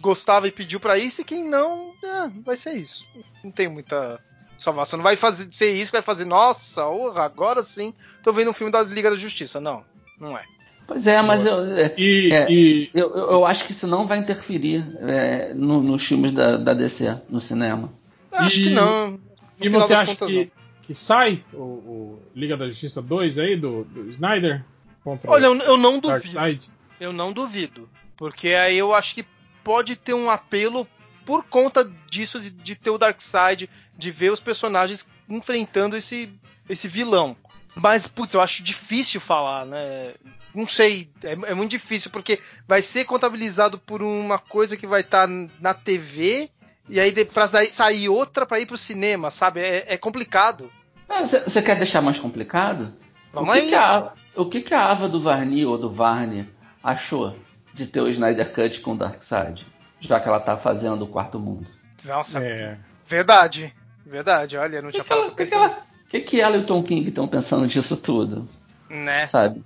gostava 0.02 0.48
e 0.48 0.52
pediu 0.52 0.80
pra 0.80 0.98
isso, 0.98 1.22
e 1.22 1.26
quem 1.26 1.44
não, 1.44 1.94
é, 2.03 2.28
vai 2.44 2.56
ser 2.56 2.74
isso. 2.74 3.06
Não 3.44 3.52
tem 3.52 3.68
muita 3.68 4.19
salvação. 4.63 4.97
Não 4.97 5.03
vai 5.03 5.15
fazer 5.15 5.47
ser 5.51 5.71
isso, 5.73 5.91
que 5.91 5.97
vai 5.97 6.01
fazer, 6.01 6.25
nossa, 6.25 6.85
orra, 6.85 7.23
agora 7.23 7.63
sim 7.63 7.93
tô 8.23 8.31
vendo 8.33 8.49
um 8.51 8.53
filme 8.53 8.71
da 8.71 8.81
Liga 8.83 9.09
da 9.09 9.15
Justiça. 9.15 9.59
Não, 9.59 9.83
não 10.19 10.38
é. 10.38 10.43
Pois 10.88 11.05
é, 11.05 11.21
mas 11.21 11.45
eu, 11.45 11.63
é, 11.77 11.93
E, 11.97 12.31
É. 12.33 12.51
e- 12.51 12.89
eu, 12.93 13.09
eu- 13.15 13.31
eu 13.31 13.45
acho 13.45 13.63
que 13.65 13.71
isso 13.73 13.85
não 13.85 14.07
vai 14.07 14.17
interferir 14.17 14.83
é, 15.01 15.53
no- 15.53 15.81
nos 15.83 16.03
filmes 16.05 16.31
da, 16.31 16.57
da 16.57 16.73
DC, 16.73 17.15
no 17.29 17.39
cinema. 17.39 17.93
Eu 18.31 18.39
Acho 18.39 18.59
E- 18.59 18.63
que 18.63 18.69
não. 18.71 19.11
No 19.11 19.19
e 19.61 19.69
você 19.69 19.93
acha 19.93 20.15
contas, 20.15 20.27
que, 20.29 20.51
que 20.83 20.95
sai 20.95 21.43
o, 21.53 21.57
o 21.61 22.19
Liga 22.35 22.55
da 22.57 22.67
Justiça 22.67 23.01
2 23.01 23.38
aí, 23.38 23.55
do, 23.55 23.83
do 23.83 24.09
Snyder? 24.09 24.63
Contra 25.03 25.29
Olha, 25.29 25.45
eu, 25.45 25.55
eu 25.59 25.77
não 25.77 25.99
duvido. 25.99 26.33
Darkseid? 26.33 26.61
Eu 26.99 27.13
não 27.13 27.31
duvido. 27.31 27.88
Porque 28.17 28.49
aí 28.49 28.77
eu 28.77 28.93
acho 28.93 29.13
que 29.15 29.25
pode 29.63 29.95
ter 29.95 30.13
um 30.13 30.29
apelo 30.29 30.88
por 31.30 31.43
conta 31.43 31.83
disso, 32.09 32.40
de, 32.41 32.49
de 32.49 32.75
ter 32.75 32.90
o 32.90 32.98
Darkseid, 32.98 33.69
de 33.95 34.09
ver 34.09 34.32
os 34.32 34.40
personagens 34.40 35.06
enfrentando 35.30 35.95
esse, 35.95 36.27
esse 36.67 36.88
vilão. 36.88 37.38
Mas, 37.75 38.08
putz, 38.08 38.33
eu 38.33 38.41
acho 38.41 38.64
difícil 38.64 39.22
falar, 39.22 39.64
né? 39.67 40.16
Não 40.56 40.67
sei, 40.67 41.08
é, 41.24 41.33
é 41.33 41.53
muito 41.53 41.69
difícil, 41.69 42.09
porque 42.09 42.40
vai 42.67 42.82
ser 42.82 43.06
contabilizado 43.06 43.77
por 43.77 44.01
uma 44.01 44.40
coisa 44.40 44.75
que 44.75 44.88
vai 44.88 45.01
estar 45.01 45.27
na 45.27 45.72
TV, 45.75 46.49
e 46.90 46.99
aí 46.99 47.11
de- 47.11 47.25
pra 47.25 47.45
daí 47.45 47.67
sair 47.69 48.09
outra 48.09 48.43
pra 48.43 48.59
ir 48.59 48.66
pro 48.66 48.75
cinema, 48.75 49.30
sabe? 49.30 49.59
É, 49.59 49.85
é 49.88 49.98
complicado. 49.98 50.72
Você 51.08 51.41
você 51.41 51.61
quer 51.61 51.75
deixar 51.75 52.01
mais 52.01 52.17
complicado? 52.17 52.91
Vamos 53.32 53.49
o 53.49 53.53
que 53.53 53.59
aí. 53.59 53.69
Que 53.69 53.75
a, 53.75 54.14
o 54.35 54.45
que, 54.49 54.61
que 54.61 54.74
a 54.74 54.83
Ava 54.90 55.08
do 55.08 55.22
Varni 55.22 55.64
ou 55.64 55.77
do 55.77 55.91
Varney 55.93 56.49
achou 56.83 57.38
de 57.72 57.85
ter 57.85 58.01
o 58.01 58.09
Snyder 58.09 58.51
Cut 58.51 58.82
com 58.82 58.93
o 58.93 58.98
Darkseid? 58.98 59.64
Já 60.00 60.19
que 60.19 60.28
ela 60.28 60.40
tá 60.40 60.58
fazendo 60.58 61.03
o 61.03 61.08
quarto 61.08 61.40
mundo. 61.40 61.68
Nossa, 62.06 62.40
É. 62.40 62.78
verdade. 63.08 63.74
Verdade, 64.06 64.58
olha, 64.58 64.82
não 64.82 64.90
O 64.90 64.92
que, 64.92 64.98
tinha 64.98 65.03
que, 65.03 65.14
ela, 65.14 65.22
falado 65.22 65.36
que, 65.38 65.45
que, 65.45 65.53
ela, 65.53 65.78
que, 66.10 66.19
que 66.22 66.42
ela 66.42 66.58
e 66.58 66.60
o 66.61 66.66
Tom 66.66 66.82
King 66.82 67.08
estão 67.10 67.28
pensando 67.28 67.68
disso 67.68 67.95
tudo? 67.98 68.48
Né? 68.90 69.28
Sabe? 69.28 69.64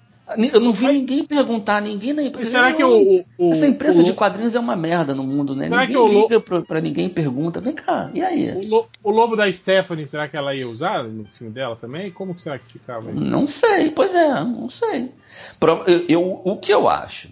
Eu 0.53 0.59
não 0.61 0.71
vi 0.73 0.87
ninguém 0.87 1.23
perguntar, 1.25 1.81
ninguém 1.81 2.13
nem. 2.13 2.31
E 2.39 2.45
será 2.45 2.73
que 2.73 2.83
o, 2.83 3.23
o, 3.37 3.51
Essa 3.51 3.67
empresa 3.67 4.01
o, 4.01 4.03
de 4.05 4.13
quadrinhos 4.13 4.55
é 4.55 4.59
uma 4.59 4.75
merda 4.75 5.13
no 5.13 5.23
mundo, 5.23 5.53
né? 5.55 5.67
Será 5.67 5.81
ninguém 5.81 5.95
que 5.95 6.01
o 6.01 6.07
Lo- 6.07 6.21
liga 6.23 6.39
pra, 6.39 6.61
pra 6.61 6.81
ninguém 6.81 7.09
pergunta. 7.09 7.59
Vem 7.61 7.73
cá, 7.73 8.09
e 8.13 8.21
aí? 8.21 8.51
o, 8.51 8.67
lo- 8.69 8.87
o 9.03 9.11
lobo 9.11 9.35
da 9.35 9.51
Stephanie, 9.51 10.07
será 10.07 10.27
que 10.29 10.35
ela 10.37 10.55
ia 10.55 10.67
usar 10.67 11.03
no 11.03 11.25
filme 11.25 11.53
dela 11.53 11.75
também? 11.75 12.09
Como 12.09 12.33
que 12.33 12.41
será 12.41 12.57
que 12.57 12.71
ficava 12.71 13.09
aí? 13.09 13.15
Não 13.15 13.45
sei, 13.47 13.91
pois 13.91 14.15
é, 14.15 14.29
não 14.45 14.69
sei. 14.69 15.11
Pro- 15.59 15.83
eu- 15.87 16.05
eu- 16.07 16.41
o 16.43 16.57
que 16.57 16.73
eu 16.73 16.87
acho 16.89 17.29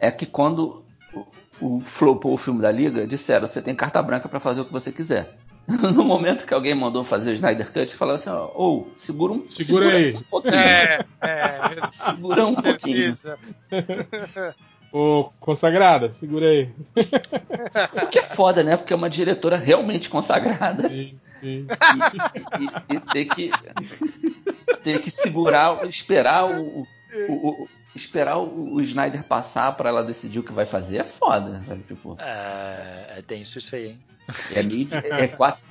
é 0.00 0.10
que 0.10 0.26
quando 0.26 0.82
o, 1.60 1.76
o 1.76 1.80
flopou 1.80 2.34
o 2.34 2.38
filme 2.38 2.60
da 2.60 2.70
Liga, 2.72 3.06
disseram: 3.06 3.46
você 3.46 3.60
tem 3.62 3.74
carta 3.74 4.02
branca 4.02 4.28
pra 4.28 4.40
fazer 4.40 4.60
o 4.62 4.64
que 4.64 4.72
você 4.72 4.90
quiser. 4.92 5.36
No 5.94 6.02
momento 6.04 6.46
que 6.46 6.54
alguém 6.54 6.74
mandou 6.74 7.04
fazer 7.04 7.30
o 7.30 7.34
Snyder 7.34 7.70
Cut, 7.72 7.94
falaram 7.94 8.16
assim: 8.16 8.30
ó, 8.30 8.50
ou 8.54 8.92
segura 8.98 9.32
um 9.34 9.48
Segura 9.48 9.88
aí. 9.90 10.14
um 10.16 10.22
pouquinho. 10.22 10.54
É, 10.54 11.04
é, 11.20 11.68
verdade. 11.68 11.94
Segura 11.96 12.46
um 12.46 12.54
pouquinho. 12.56 13.12
Ô, 14.92 15.30
consagrada, 15.38 16.12
segura 16.12 16.48
aí. 16.48 16.68
O 18.02 18.06
que 18.08 18.18
é 18.18 18.22
foda, 18.22 18.64
né? 18.64 18.76
Porque 18.76 18.92
é 18.92 18.96
uma 18.96 19.08
diretora 19.08 19.56
realmente 19.56 20.08
consagrada 20.10 20.88
Sim, 20.88 21.16
sim. 21.40 21.66
e, 22.58 22.64
e- 22.64 22.96
e 22.96 23.00
ter 23.00 23.24
que 23.26 23.52
ter 24.82 24.98
que 24.98 25.10
segurar, 25.10 25.86
esperar 25.86 26.44
o, 26.50 26.80
o- 27.28 27.62
o- 27.62 27.68
esperar 27.94 28.38
o, 28.38 28.74
o 28.74 28.80
Snyder 28.80 29.24
passar 29.24 29.72
pra 29.76 29.88
ela 29.88 30.02
decidir 30.02 30.38
o 30.38 30.42
que 30.42 30.52
vai 30.52 30.66
fazer 30.66 30.98
é 30.98 31.04
foda, 31.04 31.62
sabe? 31.66 31.82
Tipo, 31.82 32.16
É, 32.20 33.18
é 33.18 33.22
tenso 33.22 33.58
isso 33.58 33.74
aí, 33.74 33.88
hein? 33.88 34.00
é, 34.54 34.62
meio- 34.62 34.88
é, 34.92 35.24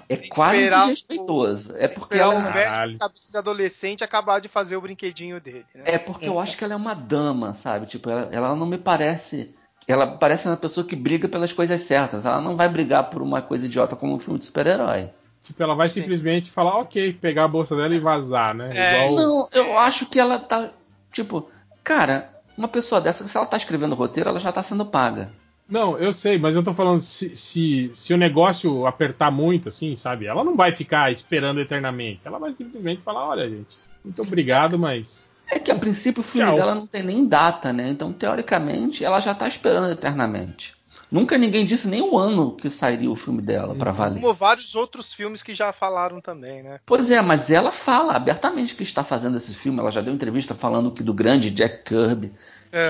é 0.09 0.17
que 0.17 0.29
quase 0.29 0.67
o- 0.67 0.69
desrespeitoso. 0.69 1.73
É 1.77 1.87
porque 1.87 2.17
ela 2.17 2.33
o 2.39 2.43
Caralho. 2.43 2.87
velho 2.89 2.99
cabeça 2.99 3.31
de 3.31 3.37
adolescente 3.37 4.03
acabar 4.03 4.39
de 4.39 4.47
fazer 4.47 4.75
o 4.75 4.81
brinquedinho 4.81 5.39
dele. 5.39 5.65
Né? 5.73 5.83
é 5.85 5.97
porque 5.97 6.27
eu 6.27 6.39
acho 6.39 6.57
que 6.57 6.63
ela 6.63 6.73
é 6.73 6.77
uma 6.77 6.93
dama, 6.93 7.53
sabe? 7.53 7.85
Tipo, 7.85 8.09
ela, 8.09 8.29
ela 8.31 8.55
não 8.55 8.65
me 8.65 8.77
parece 8.77 9.53
ela 9.87 10.05
parece 10.05 10.47
uma 10.47 10.55
pessoa 10.57 10.85
que 10.85 10.95
briga 10.95 11.27
pelas 11.27 11.51
coisas 11.51 11.81
certas. 11.81 12.23
Ela 12.25 12.39
não 12.41 12.55
vai 12.55 12.69
brigar 12.69 13.09
por 13.09 13.23
uma 13.23 13.41
coisa 13.41 13.65
idiota 13.65 13.95
como 13.95 14.13
um 14.13 14.19
filme 14.19 14.37
de 14.37 14.45
super-herói. 14.45 15.09
Tipo, 15.41 15.63
ela 15.63 15.73
vai 15.73 15.87
Sim. 15.87 16.01
simplesmente 16.01 16.51
falar, 16.51 16.77
ok, 16.77 17.13
pegar 17.13 17.45
a 17.45 17.47
bolsa 17.47 17.75
dela 17.75 17.95
e 17.95 17.99
vazar, 17.99 18.53
né? 18.53 18.69
É, 18.77 18.91
Igual. 18.93 19.15
Não, 19.15 19.49
eu 19.51 19.77
acho 19.79 20.05
que 20.05 20.19
ela 20.19 20.37
tá. 20.37 20.69
Tipo, 21.11 21.49
cara, 21.89 22.29
uma 22.55 22.67
pessoa 22.67 23.01
dessa, 23.01 23.27
se 23.27 23.35
ela 23.35 23.47
tá 23.47 23.57
escrevendo 23.57 23.95
roteiro, 23.95 24.29
ela 24.29 24.39
já 24.39 24.51
tá 24.51 24.61
sendo 24.61 24.85
paga. 24.85 25.31
Não, 25.67 25.97
eu 25.97 26.13
sei, 26.13 26.37
mas 26.37 26.55
eu 26.55 26.63
tô 26.63 26.71
falando 26.71 27.01
se, 27.01 27.35
se, 27.35 27.89
se 27.93 28.13
o 28.13 28.17
negócio 28.17 28.85
apertar 28.85 29.31
muito, 29.31 29.69
assim, 29.69 29.95
sabe? 29.95 30.27
Ela 30.27 30.43
não 30.43 30.55
vai 30.55 30.71
ficar 30.71 31.11
esperando 31.11 31.59
eternamente. 31.59 32.21
Ela 32.23 32.37
vai 32.37 32.53
simplesmente 32.53 33.01
falar, 33.01 33.27
olha, 33.27 33.49
gente, 33.49 33.75
muito 34.05 34.21
obrigado, 34.21 34.77
mas. 34.77 35.33
É 35.49 35.57
que 35.57 35.71
a 35.71 35.75
princípio 35.75 36.21
o 36.21 36.23
filme 36.23 36.47
Tchau. 36.47 36.57
dela 36.57 36.75
não 36.75 36.85
tem 36.85 37.01
nem 37.01 37.27
data, 37.27 37.73
né? 37.73 37.89
Então, 37.89 38.13
teoricamente, 38.13 39.03
ela 39.03 39.19
já 39.19 39.33
tá 39.33 39.47
esperando 39.47 39.91
eternamente. 39.91 40.75
Nunca 41.11 41.37
ninguém 41.37 41.65
disse 41.65 41.87
nem 41.87 42.01
o 42.01 42.17
ano 42.17 42.55
que 42.55 42.69
sairia 42.69 43.09
o 43.09 43.15
filme 43.15 43.41
dela 43.41 43.73
pra 43.73 43.91
valer. 43.91 44.21
Como 44.21 44.33
vários 44.33 44.75
outros 44.75 45.11
filmes 45.11 45.41
que 45.41 45.55
já 45.55 45.73
falaram 45.73 46.21
também, 46.21 46.61
né? 46.61 46.79
Pois 46.85 47.09
é, 47.09 47.19
mas 47.21 47.49
ela 47.49 47.71
fala 47.71 48.13
abertamente 48.13 48.75
que 48.75 48.83
está 48.83 49.03
fazendo 49.03 49.37
esse 49.37 49.55
filme. 49.55 49.79
Ela 49.79 49.91
já 49.91 50.01
deu 50.01 50.13
entrevista 50.13 50.53
falando 50.53 50.91
que 50.91 51.01
do 51.01 51.13
grande 51.13 51.49
Jack 51.49 51.83
Kirby, 51.83 52.31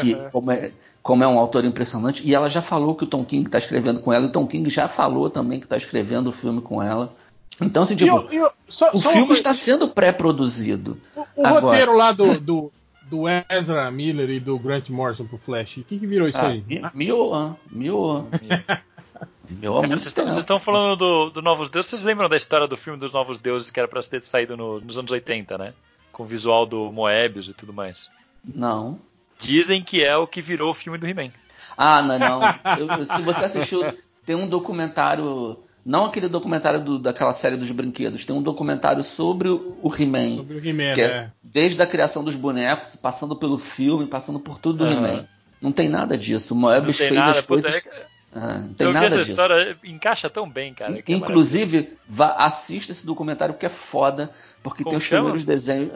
que 0.01 0.14
Aham. 0.15 0.30
como 0.31 0.51
é, 0.51 0.72
como 1.01 1.23
é 1.23 1.27
um 1.27 1.39
autor 1.39 1.64
impressionante, 1.64 2.22
e 2.27 2.35
ela 2.35 2.49
já 2.49 2.61
falou 2.61 2.93
que 2.93 3.06
o 3.06 3.07
Tom 3.07 3.23
King 3.23 3.45
está 3.45 3.57
escrevendo 3.57 4.01
com 4.01 4.11
ela, 4.11 4.25
e 4.25 4.27
o 4.27 4.31
Tom 4.31 4.45
King 4.45 4.69
já 4.69 4.89
falou 4.89 5.30
também 5.30 5.59
que 5.59 5.65
está 5.65 5.77
escrevendo 5.77 6.27
o 6.27 6.33
filme 6.33 6.61
com 6.61 6.83
ela. 6.83 7.15
Então, 7.61 7.83
assim, 7.83 7.93
E 7.93 7.98
tipo, 7.98 8.15
eu- 8.15 8.31
eu- 8.31 8.51
só- 8.67 8.91
o 8.93 8.98
só 8.99 9.11
filme 9.11 9.31
está 9.33 9.53
sendo 9.53 9.88
pré-produzido. 9.88 10.99
O, 11.15 11.25
o 11.43 11.48
roteiro 11.48 11.95
lá 11.95 12.11
do, 12.11 12.39
do, 12.39 12.72
do 13.10 13.24
Ezra 13.50 13.90
Miller 13.92 14.30
e 14.30 14.40
do 14.40 14.58
Grant 14.60 14.90
Morrison 14.90 15.26
pro 15.26 15.38
Flash, 15.38 15.78
o 15.78 15.84
que, 15.84 15.98
que 16.00 16.06
virou 16.08 16.28
isso 16.28 16.38
Ah, 16.38 16.48
aí? 16.50 16.64
mi- 16.68 16.82
Mioan, 16.94 17.56
Mioan. 17.72 18.26
Mioan 19.50 19.88
vocês 19.98 20.36
estão 20.38 20.60
falando 20.60 20.96
do, 20.96 21.30
do 21.32 21.42
Novos 21.42 21.70
Deuses. 21.72 21.90
Vocês 21.90 22.04
lembram 22.04 22.30
da 22.30 22.38
história 22.38 22.68
do 22.68 22.78
filme 22.78 23.00
dos 23.00 23.12
Novos 23.12 23.40
Deuses 23.40 23.72
que 23.72 23.80
era 23.80 23.88
pra 23.88 24.02
ter 24.02 24.22
saído 24.24 24.56
no- 24.56 24.80
nos 24.80 24.98
anos 24.98 25.12
80, 25.12 25.58
né? 25.58 25.74
Com 26.12 26.24
o 26.24 26.26
visual 26.26 26.66
do 26.66 26.92
Moebius 26.92 27.48
e 27.48 27.54
tudo 27.54 27.74
mais. 27.74 28.10
Não. 28.46 29.00
Dizem 29.40 29.82
que 29.82 30.04
é 30.04 30.16
o 30.16 30.28
que 30.28 30.42
virou 30.42 30.72
o 30.72 30.76
filme 30.76 30.98
do 31.00 31.08
He-Man. 31.08 31.32
Ah, 31.76 32.02
não, 32.02 32.20
não. 32.20 32.42
Eu- 32.78 33.06
se 33.06 33.22
você 33.24 33.46
assistiu, 33.46 33.82
tem 34.26 34.36
um 34.36 34.48
documentário. 34.48 35.58
Não 35.85 36.06
aquele 36.06 36.27
documentário 36.27 36.83
do- 36.83 36.99
daquela 36.99 37.33
série 37.33 37.56
dos 37.58 37.72
brinquedos, 37.72 38.25
tem 38.25 38.35
um 38.35 38.41
documentário 38.41 39.03
sobre 39.03 39.48
o, 39.49 39.77
o 39.82 39.93
He-Man. 39.93 40.35
Sobre 40.38 40.58
o 40.58 40.66
He-Man, 40.67 40.93
Que 40.93 41.01
é 41.01 41.08
né? 41.08 41.32
desde 41.41 41.82
a 41.82 41.88
criação 41.88 42.24
dos 42.24 42.35
bonecos, 42.35 42.95
passando 42.95 43.35
pelo 43.35 43.58
filme, 43.58 44.06
passando 44.06 44.40
por 44.40 44.59
tudo 44.59 44.80
do 44.80 44.85
Aham. 44.85 44.93
He-Man. 45.08 45.25
Não 45.61 45.72
tem 45.72 45.90
nada 45.90 46.17
disso. 46.17 46.53
O 46.53 46.58
Moebius 46.58 46.98
fez 46.98 47.11
nada. 47.14 47.32
as 47.32 47.41
puta, 47.41 47.64
coisas. 47.64 47.75
é- 47.85 48.06
Ah, 48.32 48.59
não 48.59 48.74
tem 48.75 48.85
eu 48.88 48.93
nada 48.93 49.08
essa 49.08 49.17
disso. 49.17 49.32
história, 49.32 49.75
encaixa 49.83 50.30
tão 50.30 50.48
bem, 50.48 50.72
cara. 50.74 51.01
que 51.01 51.11
é 51.11 51.16
Inclusive, 51.16 51.98
vá, 52.08 52.33
assista 52.35 52.91
esse 52.91 53.03
documentário 53.03 53.56
que 53.56 53.66
é 53.66 53.69
foda, 53.69 54.30
porque 54.61 54.83
Como 54.83 54.91
tem 54.91 54.98
os 54.99 55.03
chama? 55.03 55.22
primeiros 55.24 55.43
desenhos. 55.43 55.90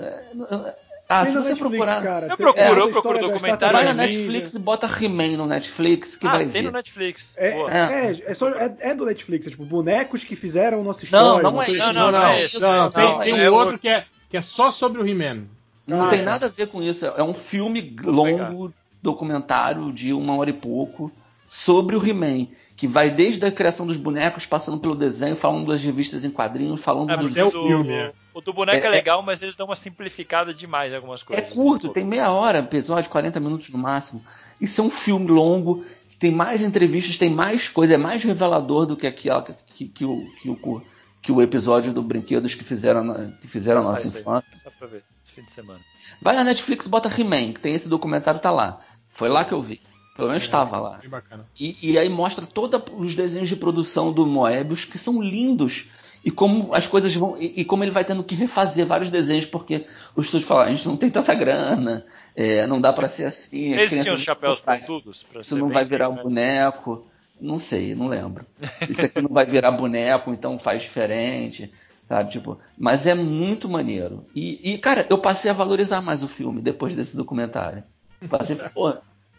É, 1.14 1.18
é, 1.18 1.22
Ah, 1.22 1.26
se 1.26 1.32
você 1.34 1.50
Netflix, 1.50 1.60
procurar. 1.60 2.02
cara. 2.04 2.28
Eu 2.30 2.38
procuro, 2.38 2.64
é, 2.64 2.80
eu 2.82 2.90
procuro 2.92 3.20
documentário 3.20 3.76
Vai 3.78 3.86
na. 3.86 3.94
Netflix 3.94 4.54
e 4.54 4.60
bota 4.60 4.88
He-Man 4.88 5.38
no 5.38 5.46
Netflix 5.46 6.16
que 6.18 6.28
Ah, 6.28 6.32
vai 6.32 6.44
tem 6.46 6.62
ver. 6.62 6.64
no 6.64 6.72
Netflix. 6.72 7.34
É, 7.38 7.52
Boa. 7.52 7.72
é, 7.72 8.24
é, 8.28 8.34
só, 8.34 8.50
é, 8.50 8.76
é 8.80 8.96
do 8.96 9.06
Netflix, 9.06 9.48
é 9.48 9.50
tipo 9.52 9.66
bonecos 9.66 10.24
que 10.24 10.36
fizeram 10.36 10.84
nossa 10.84 11.02
Não, 11.12 11.40
história. 11.40 11.44
não 11.44 11.52
uma 11.52 11.66
é 11.66 11.72
isso. 11.72 11.80
Não, 11.80 11.94
não, 11.94 12.12
não 12.12 12.20
é 12.20 12.22
não, 12.38 12.40
esse, 12.46 12.60
não, 12.60 12.76
não, 12.78 12.92
tem, 12.92 13.04
não, 13.04 13.20
tem 13.20 13.32
é 13.40 13.50
um 13.50 13.54
outro. 13.54 13.60
outro 13.66 13.80
que 13.80 13.88
é, 13.90 14.06
que 14.30 14.38
é 14.38 14.42
só 14.42 14.72
sobre 14.72 15.02
o 15.02 15.08
He-Man. 15.08 15.44
Não 15.86 16.04
Ah, 16.04 16.08
tem 16.08 16.20
tá. 16.20 16.26
nada 16.26 16.46
a 16.46 16.50
ver 16.50 16.68
com 16.68 16.82
isso. 16.82 17.06
É 17.06 17.22
um 17.24 17.34
filme 17.34 17.96
longo, 18.04 18.74
documentário 19.02 19.92
de 19.94 20.14
uma 20.14 20.36
hora 20.38 20.50
e 20.50 20.54
pouco 20.54 21.12
sobre 21.50 21.96
o 21.96 22.04
He-Man, 22.08 22.48
que 22.76 22.88
vai 22.88 23.10
desde 23.12 23.46
a 23.46 23.52
criação 23.52 23.86
dos 23.86 23.98
bonecos, 23.98 24.46
passando 24.46 24.80
pelo 24.80 24.96
desenho, 24.96 25.36
falando 25.36 25.68
das 25.68 25.84
revistas 25.84 26.26
em 26.26 26.32
quadrinhos, 26.32 26.82
falando 26.82 27.12
É, 27.12 27.18
dos. 27.18 27.26
porque 27.28 27.40
é 27.40 27.44
o 27.44 27.52
do- 27.52 27.64
filme, 27.64 27.92
é. 27.92 28.12
O 28.34 28.42
do 28.42 28.52
boneco 28.54 28.86
é, 28.86 28.90
É- 28.90 28.92
legal, 28.92 29.22
mas 29.22 29.42
eles 29.42 29.56
dão 29.56 29.68
uma 29.68 29.76
simplificada 29.76 30.54
demais 30.54 30.92
em 30.92 30.96
algumas 30.96 31.22
É 31.22 31.26
coisas. 31.26 31.50
curto, 31.52 31.88
Pô, 31.88 31.94
tem 31.94 32.04
meia 32.04 32.32
hora, 32.32 32.60
episódio, 32.60 33.10
40 33.10 33.40
minutos 33.40 33.70
no 33.70 33.78
máximo. 33.78 34.24
Isso 34.60 34.82
é 34.82 34.84
um 34.84 34.90
filme 34.90 35.28
longo, 35.28 35.86
tem 36.20 36.32
mais 36.32 36.62
entrevistas, 36.62 37.18
tem 37.18 37.30
mais 37.30 37.68
coisa, 37.70 37.94
é 37.94 37.98
mais 37.98 38.24
revelador 38.24 38.86
do 38.86 38.96
que 38.98 39.06
aquela 39.06 39.42
que, 39.42 39.88
que, 39.88 40.06
o, 40.06 40.26
que, 40.42 40.50
o, 40.50 40.82
que 41.22 41.32
o 41.32 41.42
episódio 41.42 41.94
do 41.94 42.02
Brinquedos 42.02 42.56
que 42.56 42.64
fizeram, 42.64 43.34
que 43.40 43.48
fizeram 43.48 43.82
a 43.82 43.84
nossa 43.84 44.08
infância. 44.08 44.50
Só 44.56 44.70
pra 44.78 44.88
ver, 44.88 45.04
fim 45.26 45.44
de 45.44 45.52
semana. 45.52 45.80
Vai 46.22 46.36
na 46.36 46.44
Netflix, 46.44 46.88
bota 46.88 47.10
He-Man, 47.10 47.54
que 47.54 47.60
tem 47.60 47.76
esse 47.76 47.88
documentário, 47.88 48.40
tá 48.40 48.52
lá. 48.52 48.80
Foi 49.10 49.30
lá 49.30 49.46
que 49.46 49.54
eu 49.54 49.62
vi. 49.62 49.80
Pelo 50.16 50.28
menos 50.28 50.44
estava 50.44 50.80
lá. 50.80 50.98
Bem 50.98 51.10
bacana. 51.10 51.46
E, 51.60 51.76
e 51.82 51.98
aí 51.98 52.08
mostra 52.08 52.46
todos 52.46 52.82
os 52.96 53.16
desenhos 53.16 53.50
de 53.50 53.56
produção 53.56 54.14
do 54.14 54.26
Moebius, 54.26 54.86
que 54.86 54.98
são 54.98 55.22
lindos. 55.22 55.88
E 56.24 56.32
como 56.32 56.74
as 56.74 56.88
coisas 56.88 57.14
vão. 57.16 57.38
E, 57.38 57.62
e 57.62 57.66
como 57.66 57.84
ele 57.84 57.92
vai 57.92 58.06
tendo 58.06 58.24
que 58.24 58.36
refazer 58.36 58.86
vários 58.86 59.10
desenhos, 59.10 59.46
porque 59.46 59.86
os 60.16 60.26
estúdios 60.26 60.48
falam, 60.48 60.64
a 60.64 60.70
gente 60.70 60.88
não 60.88 60.96
tem 60.96 61.10
tanta 61.10 61.34
grana, 61.34 62.06
é, 62.36 62.66
não 62.66 62.80
dá 62.80 62.94
pra 62.94 63.08
ser 63.08 63.26
assim. 63.26 63.74
as 63.74 63.82
Eles 63.82 64.04
tinham 64.04 64.18
chapéus 64.18 64.62
pontudos? 64.62 65.24
pra 65.24 65.42
Isso 65.42 65.58
não 65.58 65.70
vai 65.70 65.84
virar 65.84 66.10
um 66.10 66.16
né? 66.16 66.24
boneco. 66.24 67.06
Não 67.42 67.60
sei, 67.60 67.94
não 67.94 68.08
lembro. 68.08 68.46
Isso 68.88 69.06
aqui 69.06 69.22
não 69.22 69.30
vai 69.30 69.46
virar 69.46 69.72
boneco, 69.72 70.32
então 70.32 70.58
faz 70.58 70.82
diferente. 70.82 71.72
Sabe, 72.08 72.32
tipo, 72.32 72.58
mas 72.78 73.08
é 73.08 73.16
muito 73.16 73.68
maneiro. 73.68 74.26
E, 74.36 74.74
e, 74.74 74.78
cara, 74.78 75.06
eu 75.10 75.18
passei 75.18 75.50
a 75.50 75.54
valorizar 75.54 76.02
mais 76.02 76.22
o 76.22 76.28
filme 76.28 76.62
depois 76.62 76.94
desse 76.96 77.16
documentário. 77.16 77.84
Passei, 78.30 78.56
pô, 78.56 78.90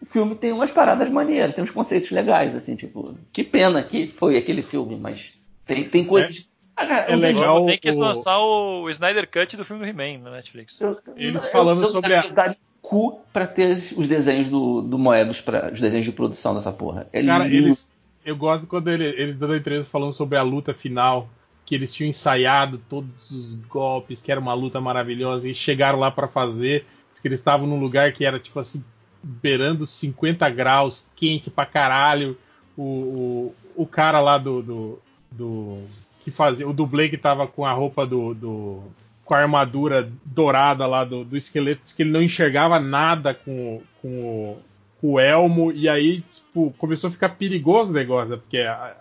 o 0.01 0.07
filme 0.07 0.35
tem 0.35 0.53
umas 0.53 0.71
paradas 0.71 1.09
maneiras, 1.09 1.55
tem 1.55 1.65
uns 1.65 1.71
conceitos 1.71 2.11
legais, 2.11 2.55
assim, 2.55 2.75
tipo, 2.77 3.17
que 3.33 3.45
pena 3.45 3.83
que 3.83 4.09
foi 4.19 4.37
aquele 4.37 4.63
filme, 4.63 4.97
mas 4.97 5.33
tem, 5.67 5.85
tem 5.85 6.05
coisas. 6.05 6.39
Ah, 6.39 6.43
cara, 6.43 6.54
é 6.77 7.17
legal. 7.17 7.67
Ter 7.67 7.79
que 7.79 7.91
o- 7.91 7.99
lançar 7.99 8.39
o 8.39 8.89
Snyder 8.91 9.29
Cut 9.31 9.57
do 9.57 9.65
filme 9.65 9.83
do 9.85 9.89
He-Man 9.89 10.23
na 10.23 10.31
Netflix. 10.31 10.81
eu- 10.81 10.99
Eles 11.17 11.45
eu- 11.45 11.51
falando 11.51 11.83
eu, 11.83 11.89
sobre 11.89 12.13
eu, 12.13 12.21
a- 12.21 12.25
eu 12.25 12.33
daria 12.33 12.57
cu 12.83 13.21
pra 13.33 13.47
ter 13.47 13.79
os 13.97 14.09
desenhos 14.09 14.49
do, 14.49 14.83
do 14.83 14.99
Moebius, 14.99 15.41
pra, 15.41 15.71
os 15.73 15.81
desenhos 15.81 16.05
de 16.05 16.13
produção 16.13 16.55
dessa 16.55 16.73
porra. 16.73 17.07
É 17.13 17.23
Cara, 17.25 17.45
lindo. 17.45 17.57
eles. 17.69 17.95
Eu 18.25 18.37
gosto 18.37 18.67
quando 18.67 18.89
ele- 18.89 19.05
eles 19.21 19.39
dando 19.39 19.53
a 19.53 19.57
entrevista 19.57 19.91
falando 19.91 20.13
sobre 20.13 20.37
a 20.39 20.43
luta 20.43 20.73
final, 20.75 21.29
que 21.65 21.75
eles 21.75 21.93
tinham 21.95 22.09
ensaiado 22.11 22.79
todos 22.89 23.31
os 23.31 23.55
golpes, 23.55 24.21
que 24.21 24.31
era 24.31 24.41
uma 24.41 24.53
luta 24.55 24.81
maravilhosa, 24.81 25.49
e 25.49 25.55
chegaram 25.55 25.99
lá 25.99 26.11
pra 26.11 26.27
fazer, 26.29 26.87
que 27.23 27.29
eles 27.29 27.41
estavam 27.41 27.67
num 27.67 27.81
lugar 27.81 28.13
que 28.13 28.25
era 28.25 28.39
tipo 28.39 28.59
assim, 28.59 28.85
beirando 29.23 29.87
50 29.87 30.49
graus, 30.51 31.09
quente 31.17 31.51
pra 31.51 31.65
caralho. 31.65 32.37
O, 32.77 32.83
o, 32.83 33.83
o 33.83 33.87
cara 33.87 34.21
lá 34.21 34.37
do, 34.37 34.63
do, 34.63 34.99
do- 35.31 35.83
que 36.25 36.31
fazia, 36.31 36.67
o 36.69 36.73
dublê 36.73 37.09
que 37.09 37.19
tava 37.19 37.47
com 37.47 37.65
a 37.67 37.73
roupa 37.73 38.07
do, 38.07 38.35
do 38.35 38.83
com 39.25 39.35
a 39.35 39.39
armadura 39.39 40.11
dourada 40.25 40.87
lá 40.87 41.05
do, 41.05 41.25
do 41.25 41.37
esqueleto, 41.37 41.83
que 41.97 42.03
ele 42.03 42.11
não 42.11 42.23
enxergava 42.23 42.81
nada 42.81 43.35
com, 43.35 43.81
com 44.03 44.09
o 44.09 44.59
com 45.01 45.13
o 45.15 45.21
elmo, 45.21 45.71
e 45.71 45.87
aí, 45.87 46.23
tipo, 46.23 46.75
começou 46.79 47.09
a 47.09 47.13
ficar 47.13 47.29
perigoso 47.31 47.91
o 47.91 47.95
negócio, 47.95 48.31
né? 48.31 48.37
Porque 48.39 48.61
a- 48.61 48.97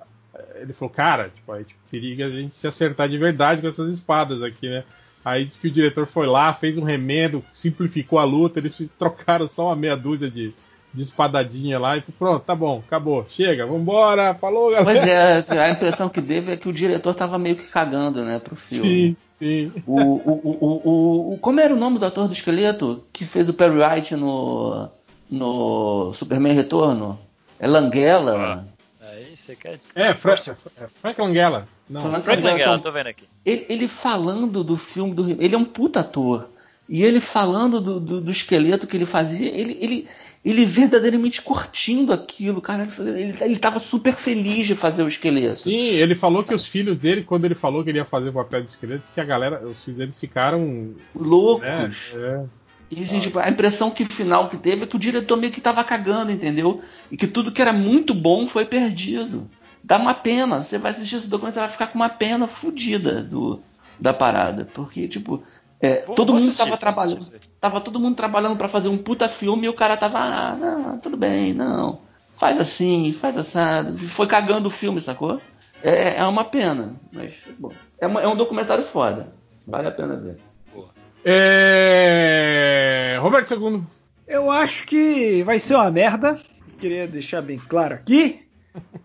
ele 0.60 0.74
falou, 0.74 0.90
cara, 0.94 1.30
tipo, 1.34 1.50
aí 1.52 1.64
tipo, 1.64 1.80
periga 1.90 2.26
a 2.26 2.30
gente 2.30 2.56
se 2.58 2.68
acertar 2.68 3.08
de 3.08 3.18
verdade 3.18 3.62
com 3.62 3.68
essas 3.68 3.88
espadas 3.94 4.42
aqui, 4.44 4.68
né? 4.70 4.84
Aí 5.24 5.46
disse 5.46 5.62
que 5.62 5.68
o 5.68 5.72
diretor 5.72 6.06
foi 6.06 6.28
lá, 6.28 6.54
fez 6.54 6.78
um 6.78 6.84
remendo, 6.84 7.42
simplificou 7.54 8.20
a 8.20 8.26
luta, 8.26 8.60
eles 8.60 8.92
trocaram 9.00 9.48
só 9.48 9.68
uma 9.68 9.76
meia 9.78 9.96
dúzia 9.96 10.30
de, 10.30 10.54
de 10.94 11.02
espadadinha 11.02 11.80
lá 11.80 11.98
e 11.98 12.02
falou, 12.02 12.16
pronto, 12.36 12.44
tá 12.46 12.54
bom, 12.56 12.84
acabou, 12.86 13.26
chega, 13.28 13.66
vambora, 13.66 14.34
falou, 14.36 14.70
galera. 14.72 14.86
Pois 14.86 15.08
é, 15.08 15.60
a 15.66 15.70
impressão 15.72 16.08
que 16.08 16.22
teve 16.22 16.52
é 16.52 16.58
que 16.58 16.70
o 16.70 16.74
diretor 16.74 17.16
tava 17.16 17.40
meio 17.40 17.56
que 17.56 17.64
cagando, 17.64 18.24
né, 18.24 18.38
pro 18.40 18.56
filme. 18.56 18.88
Sim, 18.88 19.16
sim. 19.40 19.72
O, 19.88 20.00
o, 20.00 20.32
o, 20.44 20.58
o, 20.90 21.34
o- 21.34 21.38
como 21.40 21.60
era 21.60 21.74
o 21.74 21.78
nome 21.78 21.98
do 21.98 22.06
ator 22.06 22.28
do 22.28 22.34
esqueleto 22.34 23.04
que 23.12 23.26
fez 23.26 23.50
o 23.50 23.54
Perry 23.54 23.80
White 23.82 24.16
no, 24.16 24.88
no 25.30 26.14
Superman 26.14 26.54
Retorno? 26.54 27.20
É 27.60 27.68
Languela? 27.68 28.66
Aí 29.02 29.36
você 29.38 29.56
quer. 29.56 29.80
É, 29.96 30.14
Fra 30.14 30.34
é 30.36 30.88
Frank 31.02 31.20
Langella. 31.20 31.68
Não, 31.90 32.02
Frank 32.02 32.24
Frank 32.26 32.42
Langella, 32.42 32.72
Langella, 32.72 32.80
tô 32.84 32.92
vendo 32.92 33.08
aqui. 33.08 33.26
Ele, 33.46 33.66
ele 33.70 33.88
falando 33.88 34.64
do 34.64 34.76
filme 34.78 35.14
do 35.14 35.30
ele 35.42 35.56
é 35.56 35.58
um 35.58 35.64
puta 35.66 36.02
ator. 36.02 36.50
E 36.90 37.02
ele 37.04 37.20
falando 37.22 37.80
do, 37.80 38.00
do, 38.00 38.22
do 38.22 38.32
esqueleto 38.32 38.86
que 38.86 38.98
ele 38.98 39.06
fazia, 39.06 39.50
ele, 39.50 39.78
ele, 39.80 40.08
ele 40.44 40.66
verdadeiramente 40.66 41.42
curtindo 41.42 42.12
aquilo, 42.12 42.62
cara. 42.62 42.88
Ele, 43.00 43.36
ele 43.40 43.58
tava 43.58 43.80
super 43.80 44.14
feliz 44.14 44.68
de 44.68 44.76
fazer 44.76 45.02
o 45.02 45.08
esqueleto. 45.08 45.62
Sim, 45.62 45.88
ele 45.88 46.16
falou 46.16 46.44
que 46.44 46.54
os 46.54 46.66
filhos 46.66 47.00
dele, 47.00 47.24
quando 47.24 47.46
ele 47.46 47.56
falou 47.56 47.84
que 47.84 47.90
ele 47.90 48.00
ia 48.00 48.06
fazer 48.06 48.30
o 48.30 48.34
papel 48.34 48.62
de 48.62 48.72
esqueleto, 48.72 49.12
que 49.14 49.22
a 49.22 49.24
galera, 49.24 49.66
os 49.66 49.84
filhos 49.84 50.00
dele 50.00 50.12
ficaram. 50.12 50.94
Loucos. 51.16 51.66
Né, 51.66 51.92
é, 52.16 52.44
E 52.92 53.04
assim, 53.04 53.22
tipo, 53.22 53.40
a 53.40 53.50
impressão 53.50 53.90
que 53.90 54.04
final 54.04 54.50
que 54.50 54.58
teve 54.58 54.84
é 54.84 54.88
que 54.88 54.96
o 54.98 55.00
diretor 55.00 55.38
meio 55.38 55.54
que 55.54 55.62
tava 55.62 55.82
cagando, 55.84 56.32
entendeu? 56.32 56.82
E 57.10 57.16
que 57.16 57.28
tudo 57.28 57.52
que 57.52 57.62
era 57.62 57.72
muito 57.72 58.14
bom 58.14 58.46
foi 58.46 58.66
perdido. 58.66 59.50
Dá 59.82 59.98
uma 59.98 60.14
pena. 60.14 60.62
Você 60.62 60.78
vai 60.78 60.92
assistir 60.92 61.16
esse 61.16 61.28
documento, 61.28 61.54
você 61.54 61.62
vai 61.62 61.72
ficar 61.72 61.88
com 61.88 61.96
uma 61.96 62.10
pena 62.10 62.48
fodida 62.48 63.22
do, 63.24 63.62
da 63.98 64.14
parada. 64.14 64.68
Porque, 64.74 65.08
tipo, 65.08 65.42
é, 65.86 66.06
Vou- 66.06 66.16
todo 66.16 66.34
mundo 66.34 66.44
assistir, 66.44 66.58
tava 66.60 66.70
vou 66.70 66.78
trabalhando. 66.78 67.32
Tava 67.60 67.82
todo 67.82 68.00
mundo 68.00 68.16
trabalhando 68.16 68.56
pra 68.58 68.68
fazer 68.70 68.88
um 68.90 68.98
puta 68.98 69.28
filme 69.30 69.66
e 69.66 69.70
o 69.70 69.74
cara 69.74 69.98
tava, 69.98 70.18
ah, 70.20 70.56
não, 70.56 70.98
tudo 70.98 71.18
bem, 71.18 71.54
não. 71.54 72.00
Faz 72.38 72.60
assim, 72.60 73.14
faz 73.20 73.38
assado. 73.38 73.98
Foi 74.10 74.26
cagando 74.28 74.68
o 74.68 74.72
filme, 74.72 75.00
sacou? 75.02 75.40
É, 75.84 76.18
é 76.20 76.24
uma 76.26 76.44
pena. 76.46 76.96
Mas, 77.12 77.34
bom, 77.60 77.72
é, 78.00 78.08
uma- 78.08 78.22
é 78.22 78.28
um 78.28 78.36
documentário 78.36 78.86
foda. 78.86 79.34
Vale 79.68 79.88
a 79.88 79.92
pena 79.92 80.16
ver. 80.16 80.38
É... 81.26 83.18
Roberto 83.20 83.54
II. 83.54 83.82
Eu 84.28 84.50
acho 84.52 84.86
que 84.86 85.44
vai 85.44 85.60
ser 85.60 85.76
uma 85.76 85.92
merda. 85.92 86.40
Queria 86.80 87.08
deixar 87.08 87.42
bem 87.42 87.58
claro 87.58 87.94
aqui. 87.96 88.42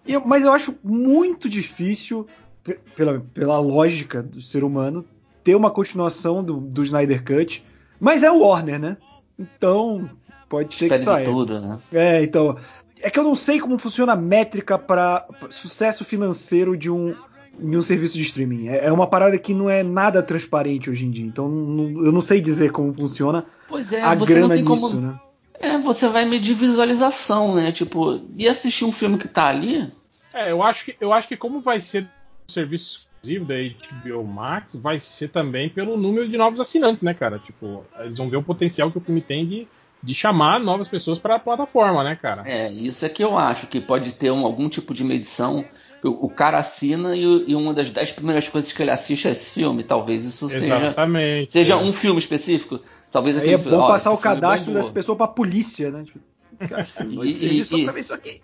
Eu- 0.06 0.22
mas 0.24 0.44
eu 0.44 0.52
acho 0.52 0.74
muito 0.82 1.48
difícil, 1.48 2.26
pe- 2.64 2.78
pela, 2.96 3.20
pela 3.34 3.58
lógica 3.60 4.22
do 4.22 4.40
ser 4.40 4.64
humano, 4.64 5.04
ter 5.44 5.54
uma 5.54 5.70
continuação 5.70 6.42
do, 6.42 6.56
do 6.58 6.82
Snyder 6.82 7.24
Cut. 7.24 7.64
Mas 8.00 8.22
é 8.22 8.30
o 8.30 8.38
Warner, 8.40 8.78
né? 8.78 8.96
Então, 9.38 10.08
pode 10.48 10.74
ser 10.74 10.88
que 10.88 10.94
Espere 10.94 10.98
de 10.98 11.04
saia. 11.04 11.30
tudo, 11.36 11.60
né? 11.60 11.78
É, 11.92 12.22
então. 12.22 12.56
É 13.00 13.10
que 13.10 13.18
eu 13.18 13.22
não 13.24 13.36
sei 13.36 13.60
como 13.60 13.78
funciona 13.78 14.14
a 14.14 14.16
métrica 14.16 14.76
para 14.76 15.24
sucesso 15.50 16.04
financeiro 16.04 16.76
de 16.76 16.90
um, 16.90 17.14
de 17.56 17.76
um 17.76 17.82
serviço 17.82 18.14
de 18.14 18.22
streaming. 18.22 18.68
É, 18.68 18.86
é 18.86 18.92
uma 18.92 19.06
parada 19.06 19.38
que 19.38 19.54
não 19.54 19.70
é 19.70 19.84
nada 19.84 20.20
transparente 20.20 20.90
hoje 20.90 21.06
em 21.06 21.10
dia. 21.12 21.24
Então 21.24 21.48
não- 21.48 22.04
eu 22.04 22.10
não 22.10 22.20
sei 22.20 22.40
dizer 22.40 22.72
como 22.72 22.92
funciona 22.92 23.46
Pois 23.68 23.92
é, 23.92 24.02
a 24.02 24.16
você 24.16 24.40
não 24.40 24.48
grana 24.48 24.54
tem 24.56 24.64
nisso, 24.64 24.90
como. 24.90 25.00
né? 25.00 25.20
É, 25.60 25.78
você 25.78 26.08
vai 26.08 26.24
medir 26.24 26.54
visualização, 26.56 27.54
né? 27.54 27.70
Tipo, 27.70 28.20
e 28.36 28.48
assistir 28.48 28.84
um 28.84 28.90
filme 28.92 29.16
que 29.16 29.28
tá 29.28 29.46
ali. 29.46 29.86
É, 30.34 30.50
eu 30.50 30.60
acho 30.60 30.84
que 30.84 30.96
eu 31.00 31.12
acho 31.12 31.28
que 31.28 31.36
como 31.36 31.60
vai 31.60 31.80
ser 31.80 32.02
um 32.02 32.52
serviço 32.52 33.07
exclusivo 33.28 33.44
da 33.44 33.54
HBO 33.54 34.24
Max, 34.24 34.74
vai 34.76 34.98
ser 34.98 35.28
também 35.28 35.68
pelo 35.68 35.96
número 35.96 36.28
de 36.28 36.36
novos 36.36 36.58
assinantes, 36.60 37.02
né, 37.02 37.12
cara? 37.14 37.38
Tipo, 37.38 37.84
eles 38.00 38.16
vão 38.16 38.28
ver 38.28 38.36
o 38.36 38.42
potencial 38.42 38.90
que 38.90 38.98
o 38.98 39.00
filme 39.00 39.20
tem 39.20 39.46
de, 39.46 39.68
de 40.02 40.14
chamar 40.14 40.58
novas 40.58 40.88
pessoas 40.88 41.18
para 41.18 41.34
a 41.36 41.38
plataforma, 41.38 42.02
né, 42.02 42.16
cara? 42.20 42.42
É, 42.46 42.70
isso 42.72 43.04
é 43.04 43.08
que 43.08 43.22
eu 43.22 43.36
acho 43.36 43.66
que 43.66 43.80
pode 43.80 44.12
ter 44.12 44.30
um- 44.30 44.44
algum 44.46 44.68
tipo 44.68 44.94
de 44.94 45.04
medição. 45.04 45.64
O, 46.02 46.26
o 46.26 46.30
cara 46.30 46.58
assina 46.58 47.16
e, 47.16 47.22
e 47.48 47.54
uma 47.54 47.74
das 47.74 47.90
dez 47.90 48.12
primeiras 48.12 48.48
coisas 48.48 48.72
que 48.72 48.80
ele 48.82 48.90
assiste 48.90 49.26
é 49.28 49.32
esse 49.32 49.52
filme. 49.52 49.82
Talvez 49.82 50.24
isso 50.24 50.48
seja, 50.48 50.76
Exatamente. 50.76 51.52
seja 51.52 51.74
é. 51.74 51.76
um 51.76 51.92
filme 51.92 52.18
específico. 52.20 52.80
Talvez 53.10 53.36
Aí 53.36 53.40
aquele 53.42 53.54
é 53.54 53.58
filme, 53.58 53.76
bom 53.76 53.82
ó, 53.82 53.88
passar 53.88 54.10
esse 54.10 54.18
o 54.18 54.20
filme 54.22 54.36
cadastro 54.36 54.74
dessa 54.74 54.90
pessoa 54.92 55.16
pra 55.16 55.26
polícia, 55.26 55.90
né? 55.90 56.04
Tipo, 56.04 56.20
cara, 56.68 56.84
E- 57.24 57.58
e- 57.60 57.64
só 57.64 57.76
e- 57.76 57.84
pra 57.84 57.92
ver 57.92 58.00
isso 58.00 58.14
aqui. 58.14 58.40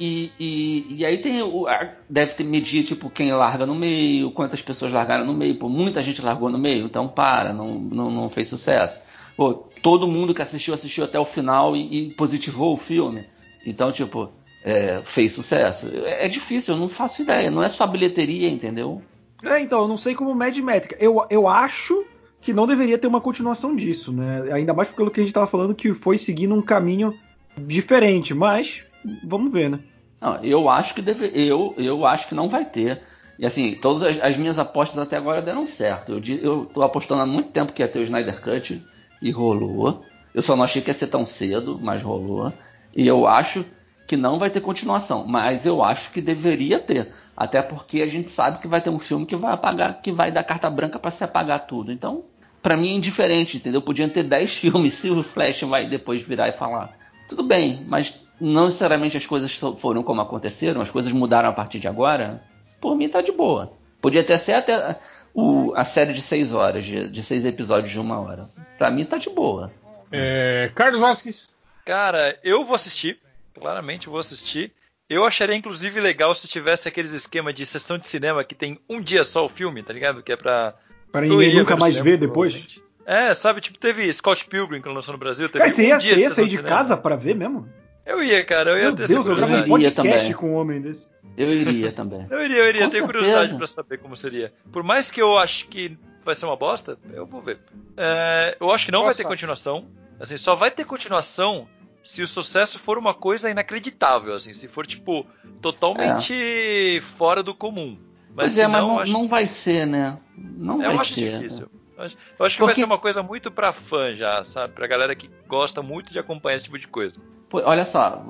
E, 0.00 0.32
e, 0.38 0.96
e 0.98 1.06
aí 1.06 1.18
tem 1.18 1.42
o. 1.42 1.66
Deve 2.08 2.34
ter 2.34 2.44
medir, 2.44 2.82
tipo, 2.82 3.08
quem 3.08 3.30
larga 3.30 3.64
no 3.64 3.74
meio, 3.74 4.32
quantas 4.32 4.60
pessoas 4.60 4.92
largaram 4.92 5.24
no 5.24 5.32
meio. 5.34 5.54
Pô, 5.56 5.68
muita 5.68 6.02
gente 6.02 6.20
largou 6.20 6.50
no 6.50 6.58
meio, 6.58 6.86
então 6.86 7.06
para, 7.06 7.52
não, 7.52 7.74
não, 7.74 8.10
não 8.10 8.28
fez 8.28 8.48
sucesso. 8.48 9.00
Pô, 9.36 9.54
todo 9.82 10.08
mundo 10.08 10.34
que 10.34 10.42
assistiu, 10.42 10.74
assistiu 10.74 11.04
até 11.04 11.18
o 11.18 11.24
final 11.24 11.76
e, 11.76 12.08
e 12.08 12.14
positivou 12.14 12.74
o 12.74 12.76
filme. 12.76 13.24
Então, 13.64 13.92
tipo, 13.92 14.32
é, 14.64 15.00
fez 15.04 15.32
sucesso. 15.32 15.86
É, 16.04 16.26
é 16.26 16.28
difícil, 16.28 16.74
eu 16.74 16.80
não 16.80 16.88
faço 16.88 17.22
ideia. 17.22 17.50
Não 17.50 17.62
é 17.62 17.68
só 17.68 17.86
bilheteria, 17.86 18.48
entendeu? 18.48 19.02
É, 19.44 19.60
então, 19.60 19.82
eu 19.82 19.88
não 19.88 19.96
sei 19.96 20.14
como 20.14 20.34
mede 20.34 20.60
métrica. 20.62 20.96
Eu, 20.98 21.24
eu 21.30 21.46
acho 21.46 22.04
que 22.40 22.52
não 22.52 22.66
deveria 22.66 22.98
ter 22.98 23.06
uma 23.06 23.20
continuação 23.20 23.74
disso, 23.74 24.12
né? 24.12 24.52
Ainda 24.52 24.74
mais 24.74 24.88
pelo 24.88 25.10
que 25.10 25.20
a 25.20 25.22
gente 25.22 25.30
estava 25.30 25.46
falando, 25.46 25.74
que 25.74 25.94
foi 25.94 26.18
seguindo 26.18 26.54
um 26.54 26.62
caminho 26.62 27.16
diferente, 27.56 28.34
mas 28.34 28.84
vamos 29.24 29.52
ver, 29.52 29.70
né? 29.70 29.80
Não, 30.20 30.36
eu 30.42 30.68
acho 30.68 30.94
que 30.94 31.02
deve, 31.02 31.30
eu, 31.34 31.74
eu 31.76 32.06
acho 32.06 32.28
que 32.28 32.34
não 32.34 32.48
vai 32.48 32.64
ter. 32.64 33.02
E 33.38 33.44
assim, 33.46 33.74
todas 33.74 34.02
as, 34.02 34.22
as 34.22 34.36
minhas 34.36 34.58
apostas 34.58 34.98
até 34.98 35.16
agora 35.16 35.42
deram 35.42 35.66
certo. 35.66 36.12
Eu, 36.12 36.36
eu 36.38 36.66
tô 36.66 36.82
apostando 36.82 37.22
há 37.22 37.26
muito 37.26 37.50
tempo 37.50 37.72
que 37.72 37.82
ia 37.82 37.88
ter 37.88 37.98
o 37.98 38.04
Snyder 38.04 38.40
Cut 38.40 38.84
e 39.20 39.30
rolou. 39.30 40.04
Eu 40.34 40.42
só 40.42 40.54
não 40.54 40.64
achei 40.64 40.80
que 40.80 40.90
ia 40.90 40.94
ser 40.94 41.08
tão 41.08 41.26
cedo, 41.26 41.78
mas 41.82 42.02
rolou. 42.02 42.52
E 42.94 43.06
eu 43.06 43.26
acho 43.26 43.64
que 44.06 44.16
não 44.16 44.38
vai 44.38 44.50
ter 44.50 44.60
continuação, 44.60 45.24
mas 45.26 45.64
eu 45.64 45.82
acho 45.82 46.10
que 46.10 46.20
deveria 46.20 46.78
ter, 46.78 47.08
até 47.36 47.62
porque 47.62 48.02
a 48.02 48.06
gente 48.06 48.30
sabe 48.30 48.58
que 48.58 48.68
vai 48.68 48.80
ter 48.80 48.90
um 48.90 48.98
filme 48.98 49.24
que 49.24 49.36
vai 49.36 49.54
apagar, 49.54 50.02
que 50.02 50.12
vai 50.12 50.30
dar 50.30 50.44
carta 50.44 50.68
branca 50.68 50.98
para 50.98 51.10
se 51.10 51.24
apagar 51.24 51.66
tudo. 51.66 51.90
Então, 51.90 52.22
para 52.62 52.76
mim 52.76 52.90
é 52.90 52.92
indiferente, 52.92 53.56
entendeu? 53.56 53.80
Podiam 53.80 54.08
ter 54.08 54.22
10 54.22 54.52
filmes 54.56 54.92
se 54.94 55.10
o 55.10 55.22
Flash 55.22 55.62
vai 55.62 55.86
depois 55.88 56.22
virar 56.22 56.48
e 56.48 56.52
falar. 56.52 56.96
Tudo 57.28 57.42
bem, 57.42 57.84
mas 57.88 58.14
não 58.42 58.66
necessariamente 58.66 59.16
as 59.16 59.26
coisas 59.26 59.54
foram 59.78 60.02
como 60.02 60.20
aconteceram, 60.20 60.80
as 60.80 60.90
coisas 60.90 61.12
mudaram 61.12 61.48
a 61.48 61.52
partir 61.52 61.78
de 61.78 61.88
agora. 61.88 62.42
Por 62.80 62.96
mim 62.96 63.08
tá 63.08 63.20
de 63.20 63.32
boa. 63.32 63.72
Podia 64.00 64.24
ter 64.24 64.38
ser 64.38 64.54
até 64.54 64.98
o, 65.32 65.72
a 65.76 65.84
série 65.84 66.12
de 66.12 66.20
6 66.20 66.52
horas, 66.52 66.84
de, 66.84 67.08
de 67.08 67.22
seis 67.22 67.44
episódios 67.44 67.90
de 67.90 68.00
uma 68.00 68.20
hora. 68.20 68.46
Para 68.76 68.90
mim 68.90 69.04
tá 69.04 69.16
de 69.16 69.30
boa. 69.30 69.72
É, 70.10 70.70
Carlos 70.74 71.00
Vasquez. 71.00 71.50
Cara, 71.84 72.38
eu 72.42 72.64
vou 72.64 72.74
assistir 72.74 73.18
claramente 73.58 74.08
vou 74.08 74.18
assistir. 74.18 74.72
Eu 75.08 75.24
acharia, 75.24 75.54
inclusive, 75.54 76.00
legal 76.00 76.34
se 76.34 76.48
tivesse 76.48 76.88
aqueles 76.88 77.12
esquema 77.12 77.52
de 77.52 77.66
sessão 77.66 77.98
de 77.98 78.06
cinema 78.06 78.42
que 78.42 78.54
tem 78.54 78.80
um 78.88 79.00
dia 79.00 79.24
só 79.24 79.44
o 79.44 79.48
filme, 79.48 79.82
tá 79.82 79.92
ligado? 79.92 80.22
Que 80.22 80.32
é 80.32 80.36
pra. 80.36 80.74
Para 81.10 81.22
ninguém 81.22 81.54
nunca 81.54 81.76
mais 81.76 81.96
ver 81.96 82.18
depois. 82.18 82.80
É, 83.04 83.34
sabe, 83.34 83.60
tipo, 83.60 83.78
teve 83.78 84.10
Scott 84.12 84.46
Pilgrim 84.46 84.80
que 84.80 84.88
lançou 84.88 85.12
no 85.12 85.18
Brasil. 85.18 85.48
Teve 85.48 85.64
cara, 85.64 85.74
você 85.74 85.86
ia, 85.86 85.96
um 85.96 85.98
dia 85.98 86.14
você 86.14 86.20
ia 86.20 86.34
sair 86.34 86.48
de, 86.48 86.56
de 86.56 86.62
casa 86.62 86.96
para 86.96 87.16
ver 87.16 87.34
mesmo? 87.34 87.68
Eu 88.04 88.22
ia, 88.22 88.44
cara, 88.44 88.70
eu 88.70 88.76
ia 88.76 88.82
Meu 88.84 88.96
ter 88.96 89.06
Deus, 89.06 89.26
eu 89.26 89.36
gravo 89.36 89.54
um 89.54 89.68
podcast 89.68 90.34
com 90.34 90.50
um 90.50 90.54
homem 90.54 90.80
desse. 90.80 91.06
Eu 91.36 91.52
iria 91.52 91.92
também. 91.92 92.26
eu 92.30 92.42
iria, 92.42 92.58
eu 92.58 92.68
iria, 92.68 92.90
tenho 92.90 93.06
curiosidade 93.06 93.56
para 93.56 93.66
saber 93.66 93.98
como 93.98 94.16
seria. 94.16 94.52
Por 94.70 94.82
mais 94.82 95.10
que 95.10 95.22
eu 95.22 95.38
acho 95.38 95.68
que 95.68 95.96
vai 96.24 96.34
ser 96.34 96.46
uma 96.46 96.56
bosta, 96.56 96.98
eu 97.12 97.26
vou 97.26 97.40
ver. 97.40 97.58
É, 97.96 98.56
eu 98.60 98.70
acho 98.70 98.86
que 98.86 98.92
não 98.92 99.00
Nossa. 99.00 99.14
vai 99.14 99.14
ter 99.14 99.24
continuação. 99.24 99.86
Assim, 100.20 100.36
só 100.36 100.54
vai 100.54 100.70
ter 100.70 100.84
continuação 100.84 101.66
se 102.02 102.22
o 102.22 102.26
sucesso 102.26 102.78
for 102.78 102.98
uma 102.98 103.14
coisa 103.14 103.50
inacreditável, 103.50 104.34
assim, 104.34 104.52
se 104.52 104.68
for, 104.68 104.86
tipo, 104.86 105.24
totalmente 105.60 106.34
é. 106.34 107.00
fora 107.00 107.42
do 107.42 107.54
comum. 107.54 107.96
Mas, 108.34 108.54
pois 108.54 108.58
é, 108.58 108.66
mas 108.66 108.82
não, 108.82 108.98
acho... 108.98 109.12
não 109.12 109.28
vai 109.28 109.46
ser, 109.46 109.86
né? 109.86 110.18
Não 110.36 110.82
eu 110.82 110.90
vai 110.92 111.00
acho 111.00 111.14
ser. 111.14 111.38
difícil. 111.38 111.70
Eu 111.96 112.04
acho, 112.04 112.16
eu 112.38 112.46
acho 112.46 112.56
que 112.56 112.58
Porque... 112.60 112.64
vai 112.64 112.74
ser 112.74 112.84
uma 112.84 112.98
coisa 112.98 113.22
muito 113.22 113.50
pra 113.50 113.72
fã 113.72 114.14
já, 114.14 114.44
sabe? 114.44 114.74
Pra 114.74 114.86
galera 114.86 115.14
que 115.14 115.30
gosta 115.46 115.82
muito 115.82 116.12
de 116.12 116.18
acompanhar 116.18 116.56
esse 116.56 116.64
tipo 116.64 116.78
de 116.78 116.88
coisa. 116.88 117.20
Olha 117.52 117.84
só, 117.84 118.24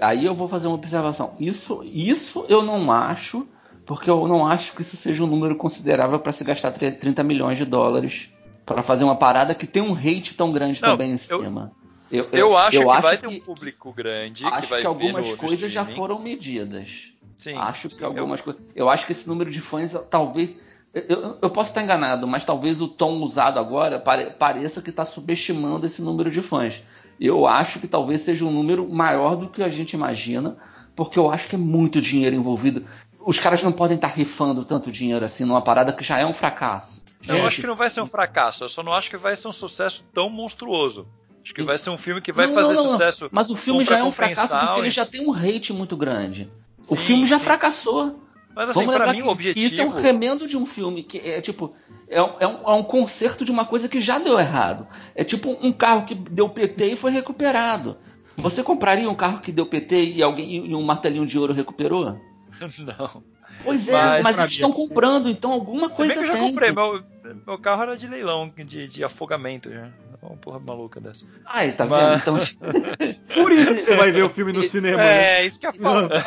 aí 0.00 0.24
eu 0.24 0.34
vou 0.34 0.48
fazer 0.48 0.68
uma 0.68 0.76
observação. 0.76 1.34
Isso, 1.40 1.82
isso 1.84 2.44
eu 2.48 2.62
não 2.62 2.92
acho, 2.92 3.46
porque 3.84 4.08
eu 4.08 4.28
não 4.28 4.46
acho 4.46 4.72
que 4.72 4.82
isso 4.82 4.96
seja 4.96 5.24
um 5.24 5.26
número 5.26 5.56
considerável 5.56 6.18
para 6.18 6.32
se 6.32 6.44
gastar 6.44 6.72
30 6.72 7.22
milhões 7.22 7.58
de 7.58 7.64
dólares 7.64 8.30
para 8.64 8.82
fazer 8.82 9.04
uma 9.04 9.16
parada 9.16 9.54
que 9.54 9.66
tem 9.66 9.82
um 9.82 9.94
hate 9.94 10.34
tão 10.34 10.52
grande 10.52 10.80
não, 10.80 10.90
também 10.90 11.10
em 11.10 11.14
eu, 11.14 11.18
cima. 11.18 11.72
Eu, 12.10 12.28
eu, 12.30 12.38
eu 12.38 12.56
acho 12.56 12.76
eu 12.76 12.82
que 12.82 12.90
acho 12.90 13.02
vai 13.02 13.16
que, 13.16 13.22
ter 13.22 13.28
um 13.28 13.40
público 13.40 13.92
grande. 13.92 14.44
Acho 14.44 14.60
que, 14.62 14.66
vai 14.68 14.80
que 14.82 14.86
algumas 14.86 15.28
no, 15.28 15.36
coisas 15.36 15.62
no 15.62 15.68
já 15.68 15.84
foram 15.84 16.18
medidas. 16.18 17.12
Sim. 17.36 17.56
Acho 17.56 17.88
que 17.88 18.04
algumas 18.04 18.40
coisas. 18.40 18.62
Eu 18.76 18.88
acho 18.88 19.06
que 19.06 19.12
esse 19.12 19.26
número 19.26 19.50
de 19.50 19.60
fãs, 19.60 19.96
talvez. 20.10 20.50
Eu, 20.94 21.38
eu 21.40 21.48
posso 21.48 21.70
estar 21.70 21.82
enganado, 21.82 22.26
mas 22.26 22.44
talvez 22.44 22.78
o 22.82 22.86
tom 22.86 23.14
usado 23.22 23.58
agora 23.58 23.98
pare, 23.98 24.26
pareça 24.26 24.82
que 24.82 24.90
está 24.90 25.06
subestimando 25.06 25.86
esse 25.86 26.02
número 26.02 26.30
de 26.30 26.42
fãs. 26.42 26.82
Eu 27.24 27.46
acho 27.46 27.78
que 27.78 27.86
talvez 27.86 28.22
seja 28.22 28.44
um 28.44 28.50
número 28.50 28.92
maior 28.92 29.36
do 29.36 29.48
que 29.48 29.62
a 29.62 29.68
gente 29.68 29.92
imagina, 29.92 30.56
porque 30.96 31.16
eu 31.16 31.30
acho 31.30 31.46
que 31.46 31.54
é 31.54 31.58
muito 31.58 32.00
dinheiro 32.00 32.34
envolvido. 32.34 32.84
Os 33.24 33.38
caras 33.38 33.62
não 33.62 33.70
podem 33.70 33.94
estar 33.94 34.08
rifando 34.08 34.64
tanto 34.64 34.90
dinheiro 34.90 35.24
assim 35.24 35.44
numa 35.44 35.62
parada 35.62 35.92
que 35.92 36.02
já 36.02 36.18
é 36.18 36.26
um 36.26 36.34
fracasso. 36.34 37.00
Eu 37.28 37.46
acho 37.46 37.60
que 37.60 37.66
não 37.68 37.76
vai 37.76 37.88
ser 37.88 38.00
um 38.00 38.08
fracasso, 38.08 38.64
eu 38.64 38.68
só 38.68 38.82
não 38.82 38.92
acho 38.92 39.08
que 39.08 39.16
vai 39.16 39.36
ser 39.36 39.46
um 39.46 39.52
sucesso 39.52 40.04
tão 40.12 40.28
monstruoso. 40.28 41.06
Acho 41.44 41.54
que 41.54 41.62
vai 41.62 41.78
ser 41.78 41.90
um 41.90 41.96
filme 41.96 42.20
que 42.20 42.32
vai 42.32 42.48
não, 42.48 42.54
fazer 42.54 42.74
não, 42.74 42.84
não, 42.84 42.92
sucesso. 42.92 43.28
Mas 43.30 43.50
o 43.50 43.56
filme 43.56 43.84
já 43.84 43.98
é 43.98 44.02
um 44.02 44.10
fracasso 44.10 44.58
porque 44.58 44.80
ele 44.80 44.90
já 44.90 45.06
tem 45.06 45.24
um 45.24 45.32
hate 45.32 45.72
muito 45.72 45.96
grande. 45.96 46.50
Sim, 46.80 46.94
o 46.94 46.96
filme 46.96 47.24
já 47.24 47.38
sim. 47.38 47.44
fracassou. 47.44 48.20
Mas 48.54 48.70
assim, 48.70 48.86
para 48.86 49.12
mim 49.12 49.22
o 49.22 49.28
objetivo. 49.28 49.66
Isso 49.66 49.80
é 49.80 49.84
um 49.84 49.90
remendo 49.90 50.46
de 50.46 50.56
um 50.56 50.66
filme 50.66 51.02
que 51.02 51.18
é 51.18 51.40
tipo. 51.40 51.74
É 52.08 52.22
um, 52.22 52.34
é, 52.38 52.46
um, 52.46 52.58
é 52.66 52.72
um 52.72 52.82
conserto 52.82 53.44
de 53.44 53.50
uma 53.50 53.64
coisa 53.64 53.88
que 53.88 54.00
já 54.00 54.18
deu 54.18 54.38
errado. 54.38 54.86
É 55.14 55.24
tipo 55.24 55.56
um 55.62 55.72
carro 55.72 56.04
que 56.04 56.14
deu 56.14 56.48
PT 56.48 56.92
e 56.92 56.96
foi 56.96 57.10
recuperado. 57.10 57.96
Você 58.36 58.62
compraria 58.62 59.08
um 59.08 59.14
carro 59.14 59.40
que 59.40 59.52
deu 59.52 59.66
PT 59.66 60.04
e 60.04 60.22
alguém 60.22 60.66
e 60.66 60.74
um 60.74 60.82
martelinho 60.82 61.26
de 61.26 61.38
ouro 61.38 61.52
recuperou? 61.52 62.04
Não. 62.78 63.22
Pois 63.64 63.88
é, 63.88 63.92
mas, 63.92 64.24
mas 64.24 64.38
eles 64.38 64.52
estão 64.52 64.72
comprando, 64.72 65.28
então 65.28 65.52
alguma 65.52 65.88
coisa 65.88 66.14
tem. 66.14 66.22
eu 66.22 66.28
já 66.28 66.38
comprei, 66.38 66.72
meu, 66.72 67.02
meu 67.46 67.58
carro 67.58 67.82
era 67.82 67.96
de 67.96 68.06
leilão, 68.06 68.52
de, 68.56 68.88
de 68.88 69.04
afogamento 69.04 69.70
já. 69.70 69.90
Uma 70.22 70.36
porra 70.36 70.60
maluca 70.60 71.00
dessa. 71.00 71.24
Ai, 71.44 71.72
tá 71.72 71.84
Mas... 71.84 72.24
vendo? 72.24 72.38
Então... 72.38 73.34
Por 73.34 73.50
isso 73.50 73.74
você 73.74 73.96
vai 73.96 74.12
ver 74.12 74.22
o 74.22 74.28
filme 74.28 74.52
no 74.52 74.62
cinema. 74.62 75.02
É, 75.02 75.40
né? 75.40 75.46
isso 75.46 75.58
que 75.58 75.66
é 75.66 75.72
foda. 75.72 76.24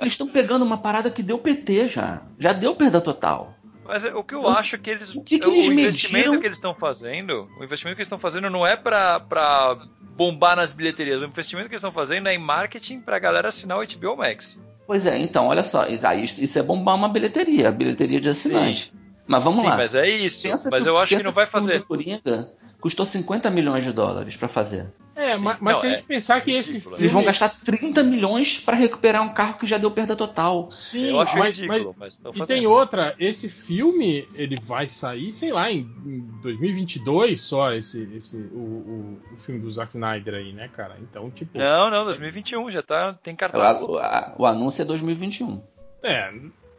Eles 0.00 0.12
estão 0.12 0.28
pegando 0.28 0.64
uma 0.64 0.76
parada 0.76 1.10
que 1.10 1.22
deu 1.22 1.38
PT 1.38 1.88
já. 1.88 2.22
Já 2.38 2.52
deu 2.52 2.76
perda 2.76 3.00
total. 3.00 3.54
Mas 3.88 4.04
o 4.04 4.22
que 4.22 4.34
eu 4.34 4.42
Mas, 4.42 4.58
acho 4.58 4.76
é 4.76 4.78
que 4.78 4.90
eles. 4.90 5.14
O, 5.14 5.22
que 5.22 5.38
que 5.38 5.48
eles 5.48 5.68
o 5.68 5.72
investimento 5.72 6.16
mediram? 6.16 6.40
que 6.40 6.46
eles 6.46 6.58
estão 6.58 6.74
fazendo. 6.74 7.48
O 7.58 7.64
investimento 7.64 7.96
que 7.96 8.02
eles 8.02 8.06
estão 8.06 8.18
fazendo 8.18 8.50
não 8.50 8.66
é 8.66 8.76
pra, 8.76 9.18
pra 9.20 9.78
bombar 10.14 10.56
nas 10.56 10.70
bilheterias. 10.70 11.22
O 11.22 11.24
investimento 11.24 11.68
que 11.68 11.74
eles 11.74 11.80
estão 11.80 11.90
fazendo 11.90 12.28
é 12.28 12.34
em 12.34 12.38
marketing 12.38 13.00
pra 13.00 13.18
galera 13.18 13.48
assinar 13.48 13.78
o 13.78 13.86
HBO 13.86 14.18
Max. 14.18 14.60
Pois 14.86 15.06
é, 15.06 15.18
então, 15.18 15.46
olha 15.46 15.64
só. 15.64 15.86
Isso 15.86 16.58
é 16.58 16.62
bombar 16.62 16.96
uma 16.96 17.08
bilheteria, 17.08 17.72
bilheteria 17.72 18.20
de 18.20 18.28
assinante. 18.28 18.92
Sim. 18.92 19.07
Mas 19.28 19.44
vamos 19.44 19.60
Sim, 19.60 19.66
lá. 19.68 19.76
mas 19.76 19.94
é 19.94 20.08
isso. 20.08 20.48
Pensa 20.48 20.70
mas 20.70 20.82
que, 20.82 20.88
eu 20.88 20.98
acho 20.98 21.16
que 21.16 21.22
não 21.22 21.32
vai 21.32 21.46
fazer. 21.46 21.82
Coringa 21.82 22.50
custou 22.80 23.04
50 23.04 23.50
milhões 23.50 23.84
de 23.84 23.92
dólares 23.92 24.36
para 24.36 24.48
fazer. 24.48 24.86
É, 25.14 25.36
Sim. 25.36 25.42
mas, 25.42 25.58
mas 25.60 25.74
não, 25.74 25.80
se 25.80 25.86
a 25.86 25.90
gente 25.90 25.98
é 25.98 26.06
pensar 26.06 26.40
que 26.40 26.52
esse 26.52 26.80
filme... 26.80 26.96
Eles 26.98 27.10
vão 27.10 27.24
gastar 27.24 27.48
30 27.48 28.04
milhões 28.04 28.60
para 28.60 28.76
recuperar 28.76 29.20
um 29.20 29.30
carro 29.30 29.54
que 29.54 29.66
já 29.66 29.76
deu 29.76 29.90
perda 29.90 30.14
total. 30.14 30.70
Sim, 30.70 31.10
eu 31.10 31.20
acho 31.20 31.36
mas, 31.36 31.58
ridículo, 31.58 31.94
mas, 31.98 32.20
mas 32.22 32.36
E 32.36 32.46
tem 32.46 32.68
outra, 32.68 33.16
esse 33.18 33.48
filme, 33.48 34.24
ele 34.36 34.54
vai 34.62 34.86
sair, 34.86 35.32
sei 35.32 35.50
lá, 35.50 35.72
em, 35.72 35.80
em 36.06 36.20
2022 36.40 37.40
só, 37.40 37.74
esse, 37.74 38.08
esse 38.14 38.36
o, 38.36 38.58
o, 38.58 39.20
o, 39.34 39.36
filme 39.38 39.60
do 39.60 39.68
Zack 39.68 39.92
Snyder 39.92 40.34
aí, 40.34 40.52
né, 40.52 40.68
cara? 40.68 40.96
Então, 41.02 41.28
tipo... 41.32 41.58
Não, 41.58 41.90
não, 41.90 42.04
2021, 42.04 42.70
já 42.70 42.82
tá, 42.82 43.12
tem 43.14 43.34
cartaz. 43.34 43.82
O, 43.82 43.98
o 44.38 44.46
anúncio 44.46 44.82
é 44.82 44.84
2021. 44.84 45.60
É, 46.00 46.32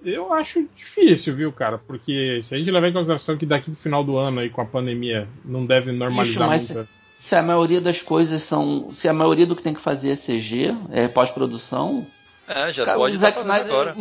eu 0.04 0.32
acho 0.34 0.68
difícil, 0.76 1.36
viu, 1.36 1.52
cara? 1.52 1.78
Porque 1.78 2.42
se 2.42 2.56
a 2.56 2.58
gente 2.58 2.72
levar 2.72 2.88
em 2.88 2.94
consideração 2.94 3.38
que 3.38 3.46
daqui 3.46 3.70
pro 3.70 3.80
final 3.80 4.04
do 4.04 4.18
ano 4.18 4.40
aí 4.40 4.50
com 4.50 4.62
a 4.62 4.66
pandemia 4.66 5.28
não 5.44 5.66
deve 5.66 5.92
normalizar 5.92 6.56
Ixi. 6.56 6.68
Se, 6.68 6.88
se 7.16 7.36
a 7.36 7.44
maioria 7.44 7.82
das 7.82 8.02
coisas 8.02 8.44
são. 8.44 8.94
Se 8.94 9.08
a 9.08 9.14
maioria 9.14 9.46
do 9.46 9.56
que 9.56 9.64
tem 9.64 9.74
que 9.74 9.82
fazer 9.82 10.12
é 10.12 10.16
CG, 10.16 10.74
é 10.92 11.08
pós-produção. 11.08 12.06
É, 12.48 12.72
já 12.72 12.86
cara, 12.86 12.98
pode 12.98 13.16
o 13.16 13.20
Zack 13.20 13.40
Snyder, 13.40 13.66
agora. 13.66 13.96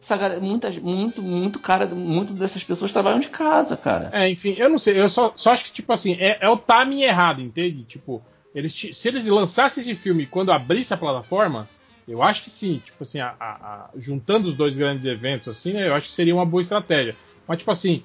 Essa, 0.00 0.38
muitas, 0.38 0.76
muito, 0.76 1.22
muito 1.22 1.58
cara, 1.58 1.86
muito 1.86 2.34
dessas 2.34 2.62
pessoas 2.62 2.92
trabalham 2.92 3.20
de 3.20 3.28
casa, 3.28 3.74
cara. 3.74 4.10
É, 4.12 4.28
enfim, 4.28 4.54
eu 4.58 4.68
não 4.68 4.78
sei, 4.78 5.00
eu 5.00 5.08
só, 5.08 5.32
só 5.34 5.52
acho 5.52 5.64
que, 5.64 5.72
tipo 5.72 5.90
assim, 5.94 6.14
é, 6.20 6.36
é 6.42 6.48
o 6.48 6.58
timing 6.58 7.04
errado, 7.04 7.40
entende? 7.40 7.84
Tipo, 7.84 8.22
eles, 8.54 8.74
se 8.92 9.08
eles 9.08 9.26
lançassem 9.26 9.80
esse 9.80 9.94
filme 9.94 10.26
quando 10.26 10.52
abrisse 10.52 10.92
a 10.92 10.98
plataforma, 10.98 11.66
eu 12.06 12.22
acho 12.22 12.42
que 12.44 12.50
sim, 12.50 12.82
tipo 12.84 13.02
assim, 13.02 13.20
a, 13.20 13.34
a, 13.40 13.88
juntando 13.96 14.48
os 14.48 14.54
dois 14.54 14.76
grandes 14.76 15.06
eventos, 15.06 15.48
assim, 15.48 15.72
né, 15.72 15.88
eu 15.88 15.94
acho 15.94 16.08
que 16.08 16.14
seria 16.14 16.34
uma 16.34 16.44
boa 16.44 16.60
estratégia. 16.60 17.16
Mas, 17.46 17.58
tipo 17.58 17.70
assim, 17.70 18.02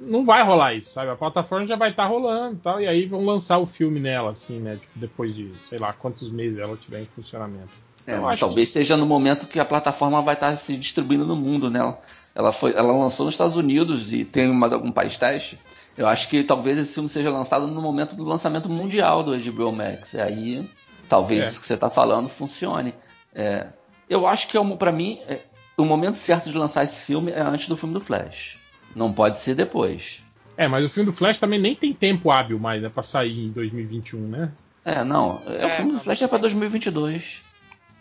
não 0.00 0.24
vai 0.24 0.42
rolar 0.42 0.74
isso, 0.74 0.90
sabe? 0.90 1.10
A 1.10 1.16
plataforma 1.16 1.66
já 1.66 1.76
vai 1.76 1.90
estar 1.90 2.04
tá 2.04 2.08
rolando 2.08 2.56
e 2.56 2.58
tal, 2.58 2.80
e 2.80 2.86
aí 2.86 3.06
vão 3.06 3.24
lançar 3.24 3.58
o 3.58 3.66
filme 3.66 4.00
nela, 4.00 4.32
assim, 4.32 4.60
né? 4.60 4.76
Tipo, 4.76 4.98
depois 4.98 5.34
de, 5.34 5.52
sei 5.62 5.78
lá, 5.78 5.92
quantos 5.92 6.30
meses 6.30 6.58
ela 6.58 6.76
tiver 6.76 7.02
em 7.02 7.08
funcionamento. 7.14 7.70
É, 8.06 8.16
talvez 8.36 8.68
que... 8.68 8.74
seja 8.74 8.96
no 8.96 9.04
momento 9.04 9.46
que 9.46 9.58
a 9.58 9.64
plataforma 9.64 10.22
vai 10.22 10.34
estar 10.34 10.50
tá 10.50 10.56
se 10.56 10.76
distribuindo 10.76 11.24
no 11.24 11.34
mundo, 11.34 11.70
né? 11.70 11.94
Ela, 12.34 12.52
foi, 12.52 12.72
ela 12.72 12.92
lançou 12.92 13.26
nos 13.26 13.34
Estados 13.34 13.56
Unidos 13.56 14.12
e 14.12 14.24
tem 14.24 14.46
mais 14.48 14.72
algum 14.72 14.92
país 14.92 15.16
teste. 15.16 15.58
Eu 15.96 16.06
acho 16.06 16.28
que 16.28 16.44
talvez 16.44 16.76
esse 16.76 16.92
filme 16.92 17.08
seja 17.08 17.30
lançado 17.30 17.66
no 17.66 17.80
momento 17.80 18.14
do 18.14 18.22
lançamento 18.22 18.68
mundial 18.68 19.22
do 19.22 19.36
HBO 19.36 19.72
Max. 19.72 20.12
E 20.12 20.20
aí 20.20 20.70
talvez 21.08 21.44
é. 21.44 21.48
o 21.56 21.60
que 21.60 21.66
você 21.66 21.74
está 21.74 21.88
falando 21.90 22.28
funcione. 22.28 22.94
É, 23.34 23.66
eu 24.08 24.26
acho 24.26 24.48
que 24.48 24.56
é 24.56 24.76
para 24.76 24.92
mim 24.92 25.20
é, 25.28 25.40
o 25.76 25.84
momento 25.84 26.16
certo 26.16 26.50
de 26.50 26.56
lançar 26.56 26.84
esse 26.84 27.00
filme 27.00 27.32
é 27.32 27.40
antes 27.40 27.68
do 27.68 27.76
filme 27.76 27.94
do 27.94 28.00
Flash. 28.00 28.58
Não 28.94 29.12
pode 29.12 29.38
ser 29.40 29.54
depois. 29.54 30.22
É, 30.56 30.66
mas 30.66 30.84
o 30.84 30.88
filme 30.88 31.10
do 31.10 31.12
Flash 31.16 31.38
também 31.38 31.58
nem 31.60 31.74
tem 31.74 31.92
tempo 31.92 32.30
hábil 32.30 32.58
mais 32.58 32.80
né, 32.80 32.88
para 32.88 33.02
sair 33.02 33.44
em 33.46 33.50
2021, 33.50 34.20
né? 34.20 34.50
É, 34.84 35.04
não. 35.04 35.42
É, 35.46 35.66
o 35.66 35.70
filme 35.70 35.92
do 35.92 36.00
Flash 36.00 36.22
é 36.22 36.28
para 36.28 36.38
2022. 36.38 37.42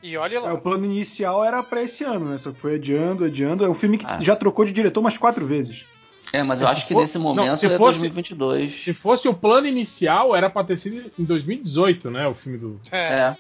E 0.02 0.16
olha 0.16 0.38
É, 0.38 0.40
lá. 0.40 0.54
o 0.54 0.62
plano 0.62 0.86
inicial 0.86 1.44
era 1.44 1.62
pra 1.64 1.82
esse 1.82 2.04
ano, 2.04 2.30
né? 2.30 2.38
Só 2.38 2.52
que 2.52 2.60
foi 2.60 2.76
adiando, 2.76 3.26
adiando. 3.26 3.66
É 3.66 3.70
um 3.70 3.74
filme 3.74 3.98
que 3.98 4.06
Ah. 4.08 4.20
já 4.22 4.36
trocou 4.36 4.64
de 4.64 4.72
diretor 4.72 5.00
umas 5.00 5.18
quatro 5.18 5.46
vezes. 5.46 5.84
É, 6.34 6.44
mas 6.44 6.60
eu 6.62 6.68
Se 6.68 6.74
acho 6.74 6.88
que 6.88 6.94
for- 6.94 7.02
nesse 7.02 7.18
não, 7.18 7.24
momento 7.24 7.56
se 7.58 7.66
é 7.68 7.78
fosse- 7.78 8.00
2022. 8.00 8.84
Se 8.84 8.94
fosse 8.94 9.28
o 9.28 9.34
plano 9.34 9.68
inicial, 9.68 10.36
era 10.36 10.50
pra 10.50 10.64
ter 10.64 10.78
sido 10.78 11.12
em 11.18 11.24
2018, 11.24 12.10
né? 12.12 12.28
O 12.28 12.34
filme 12.34 12.58
do. 12.58 12.80
É. 12.92 13.36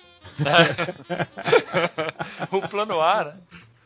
É. 0.45 0.75
o 2.51 2.61
plano 2.67 2.99
A, 3.01 3.25
né? 3.25 3.35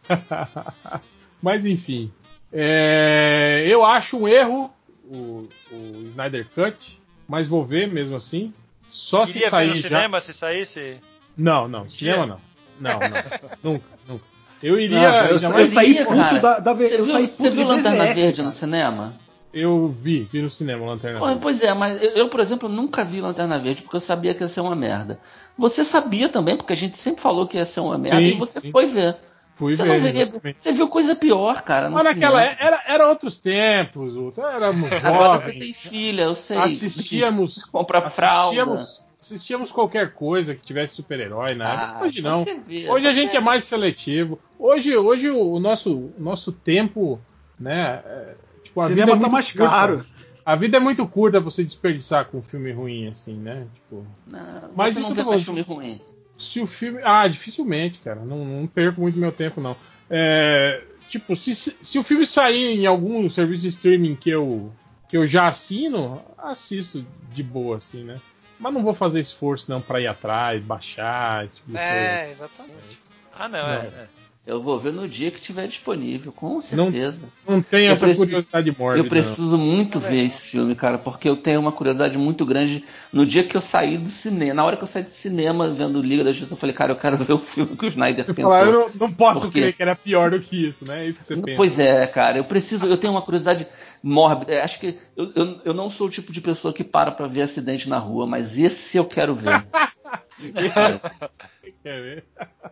Mas 1.42 1.66
enfim. 1.66 2.12
É, 2.52 3.64
eu 3.68 3.86
acho 3.86 4.18
um 4.18 4.28
erro 4.28 4.72
o, 5.06 5.48
o 5.72 6.08
Snyder 6.12 6.48
Cut, 6.56 7.00
mas 7.28 7.48
vou 7.48 7.64
ver 7.64 7.88
mesmo 7.88 8.16
assim. 8.16 8.54
Só 8.88 9.26
se 9.26 9.34
Queria 9.34 9.48
ver 9.48 9.52
sair 9.52 9.68
no 9.70 9.76
já. 9.76 9.82
cinema 9.88 10.22
se 10.22 10.34
saísse. 10.34 10.98
Não, 11.38 11.68
não, 11.68 11.88
cinema 11.90 12.26
não. 12.26 12.40
Não, 12.80 13.00
não. 13.00 13.74
nunca, 13.74 13.86
nunca. 14.08 14.26
Eu 14.62 14.80
iria. 14.80 15.00
Ah, 15.24 15.26
eu, 15.30 15.38
eu 15.40 15.50
mais- 15.52 15.74
saí 15.74 15.90
iria, 15.92 16.06
puto 16.06 16.18
cara. 16.18 16.40
da, 16.40 16.60
da 16.60 16.74
Você 16.74 16.96
eu 16.96 17.04
viu, 17.04 17.14
saí 17.14 17.26
você 17.28 17.32
puto 17.32 17.44
viu 17.44 17.52
de 17.52 17.64
Lanterna 17.64 18.04
BVS, 18.06 18.16
Verde 18.16 18.36
cara. 18.38 18.46
no 18.48 18.52
cinema? 18.52 19.14
Eu 19.52 19.88
vi, 19.88 20.30
vi 20.32 20.42
no 20.44 20.50
cinema 20.50 20.86
Lanterna 20.86 21.20
Verde. 21.20 21.40
Pois 21.42 21.62
é, 21.62 21.74
mas 21.74 22.02
eu, 22.04 22.10
eu, 22.12 22.30
por 22.30 22.40
exemplo, 22.40 22.70
nunca 22.70 23.04
vi 23.04 23.20
Lanterna 23.22 23.58
Verde 23.58 23.82
porque 23.82 23.96
eu 23.96 24.02
sabia 24.02 24.34
que 24.34 24.44
ia 24.44 24.48
ser 24.48 24.62
uma 24.62 24.76
merda. 24.76 25.20
Você 25.58 25.84
sabia 25.84 26.30
também, 26.30 26.56
porque 26.56 26.74
a 26.74 26.78
gente 26.78 26.98
sempre 27.00 27.22
falou 27.22 27.48
que 27.48 27.58
ia 27.58 27.66
ser 27.66 27.80
uma 27.80 27.98
merda 27.98 28.18
Sim, 28.20 28.28
e 28.28 28.34
você 28.34 28.62
sim. 28.62 28.72
foi 28.72 28.86
ver. 28.86 29.16
Fui 29.56 29.76
você 29.76 29.84
ver. 29.84 29.90
não 29.94 30.02
veria. 30.02 30.34
Você 30.60 30.72
viu 30.72 30.88
coisa 30.88 31.16
pior, 31.16 31.62
cara. 31.64 31.90
Mas 31.90 32.04
naquela 32.04 32.40
cinema. 32.42 32.58
é- 32.62 32.66
era, 32.66 32.84
era 32.88 33.10
outros 33.10 33.40
tempos, 33.42 34.16
Ultra. 34.16 34.52
éramos 34.54 34.92
Agora 35.04 35.38
você 35.40 35.52
tem 35.52 35.60
jovens, 35.60 35.80
filha, 35.82 36.22
eu 36.24 36.36
sei. 36.36 36.58
assistíamos, 36.58 37.66
Compra 37.72 38.02
fralda. 38.10 38.42
assistíamos, 38.42 39.04
assistíamos 39.22 39.72
qualquer 39.72 40.14
coisa 40.14 40.56
que 40.56 40.64
tivesse 40.64 40.96
super-herói 40.96 41.54
na 41.56 41.70
época. 41.70 41.94
Ah, 42.00 42.04
Hoje 42.06 42.22
não. 42.22 42.46
vê, 42.68 42.90
Hoje 42.90 43.08
a 43.08 43.12
gente 43.12 43.36
é 43.36 43.40
mais 43.40 43.64
seletivo. 43.64 44.40
Hoje, 44.58 44.96
hoje 44.96 45.30
o 45.30 45.60
nosso, 45.60 45.94
o 45.96 46.14
nosso 46.18 46.52
tempo, 46.52 47.20
né? 47.60 48.02
é, 48.06 48.36
tipo, 48.64 48.80
a 48.82 48.88
Cinema 48.88 49.06
vida 49.06 49.12
é 49.12 49.14
tá 49.14 49.20
muito 49.20 49.32
mais 49.32 49.52
curta. 49.52 49.70
caro. 49.70 50.06
A 50.46 50.56
vida 50.56 50.78
é 50.78 50.80
muito 50.80 51.08
curta 51.08 51.40
pra 51.42 51.50
você 51.52 51.64
desperdiçar 51.64 52.26
com 52.26 52.38
um 52.40 52.42
filme 52.42 52.72
ruim, 52.72 53.08
assim, 53.08 53.34
né? 53.36 53.68
Tipo, 53.76 54.06
Não, 54.26 54.70
Mas 54.76 54.96
você 54.96 55.02
isso 55.02 55.10
não 55.10 55.16
vê 55.24 55.30
mais 55.30 55.44
filme 55.44 55.62
ruim. 55.62 56.02
se 56.38 56.60
o 56.62 56.66
filme. 56.66 57.00
Ah, 57.04 57.28
dificilmente, 57.28 58.00
cara. 58.00 58.22
Não, 58.26 58.44
não 58.46 58.66
perco 58.68 59.02
muito 59.02 59.20
meu 59.20 59.32
tempo, 59.32 59.62
não. 59.62 59.76
É, 60.10 60.82
tipo, 61.08 61.36
se, 61.36 61.54
se 61.54 61.78
se 61.82 62.00
o 62.00 62.04
filme 62.04 62.26
sair 62.26 62.80
em 62.80 62.86
algum 62.88 63.30
serviço 63.30 63.62
de 63.64 63.68
streaming 63.70 64.16
que 64.16 64.30
eu, 64.32 64.72
que 65.08 65.16
eu 65.18 65.28
já 65.28 65.48
assino, 65.48 66.22
assisto 66.38 67.06
de 67.32 67.44
boa, 67.44 67.78
assim, 67.78 68.04
né? 68.04 68.16
Mas 68.60 68.74
não 68.74 68.84
vou 68.84 68.94
fazer 68.94 69.20
esforço, 69.22 69.72
não, 69.72 69.82
pra 69.82 70.02
ir 70.02 70.08
atrás, 70.08 70.62
baixar, 70.62 71.46
esse 71.46 71.58
tipo 71.58 71.72
de 71.72 71.78
coisa. 71.78 71.94
É, 71.94 72.30
exatamente. 72.30 73.00
Ah, 73.34 73.48
não, 73.48 73.60
é. 73.70 73.86
é. 73.88 74.19
Eu 74.50 74.64
vou 74.64 74.80
ver 74.80 74.92
no 74.92 75.08
dia 75.08 75.30
que 75.30 75.40
tiver 75.40 75.68
disponível, 75.68 76.32
com 76.32 76.56
Não- 76.56 76.62
certeza. 76.62 77.22
Não 77.48 77.62
tem 77.62 77.86
Eu 77.86 77.94
essa 77.94 78.06
preciso- 78.08 78.26
curiosidade 78.26 78.76
mórbida. 78.78 79.06
Eu 79.06 79.10
preciso 79.10 79.58
muito 79.60 80.00
ver 80.00 80.26
esse 80.26 80.42
filme, 80.48 80.74
cara, 80.74 80.98
porque 80.98 81.30
eu 81.30 81.36
tenho 81.38 81.60
uma 81.60 81.72
curiosidade 81.72 82.18
muito 82.18 82.44
grande. 82.46 82.84
No 83.14 83.26
dia 83.28 83.44
que 83.44 83.56
eu 83.56 83.62
saí 83.62 83.96
do 83.98 84.10
cinema, 84.10 84.56
na 84.56 84.66
hora 84.66 84.76
que 84.76 84.82
eu 84.84 84.88
saí 84.88 85.04
do 85.04 85.10
cinema 85.12 85.70
vendo 85.70 86.02
Liga 86.02 86.24
da 86.24 86.32
Justiça, 86.32 86.54
eu 86.54 86.58
falei, 86.58 86.74
cara, 86.76 86.92
eu 86.94 86.96
quero 86.96 87.18
ver 87.18 87.34
o 87.34 87.38
filme 87.40 87.78
que 87.78 87.86
o 87.86 87.90
Snyder 87.90 88.26
Você 88.26 88.34
pensou. 88.34 88.52
falar, 88.52 88.66
eu 88.66 88.72
não, 88.72 88.90
não 89.08 89.12
posso 89.12 89.42
Por 89.42 89.52
quê? 89.52 89.62
crer 89.62 89.74
que 89.74 89.82
era 89.84 89.96
pior 89.96 90.32
do 90.32 90.40
que 90.40 90.68
isso, 90.70 90.84
né? 90.84 91.06
É 91.06 91.10
isso 91.10 91.20
que 91.20 91.26
você 91.26 91.36
pensa. 91.36 91.56
Pois 91.56 91.78
é, 91.78 92.08
cara, 92.08 92.40
eu 92.40 92.44
preciso, 92.44 92.88
eu 92.88 92.98
tenho 92.98 93.14
uma 93.14 93.22
curiosidade 93.22 93.68
mórbida. 94.02 94.54
Eu 94.54 94.64
Acho 94.64 94.80
que 94.80 94.98
eu, 95.16 95.32
eu, 95.36 95.62
eu 95.66 95.74
não 95.76 95.92
sou 95.92 96.08
o 96.08 96.10
tipo 96.10 96.32
de 96.32 96.42
pessoa 96.42 96.74
que 96.74 96.84
para 96.84 97.12
pra 97.12 97.28
ver 97.28 97.44
acidente 97.44 97.88
na 97.88 98.00
rua, 98.00 98.26
mas 98.26 98.58
esse 98.58 98.98
eu 98.98 99.06
quero 99.06 99.36
ver. 99.36 99.64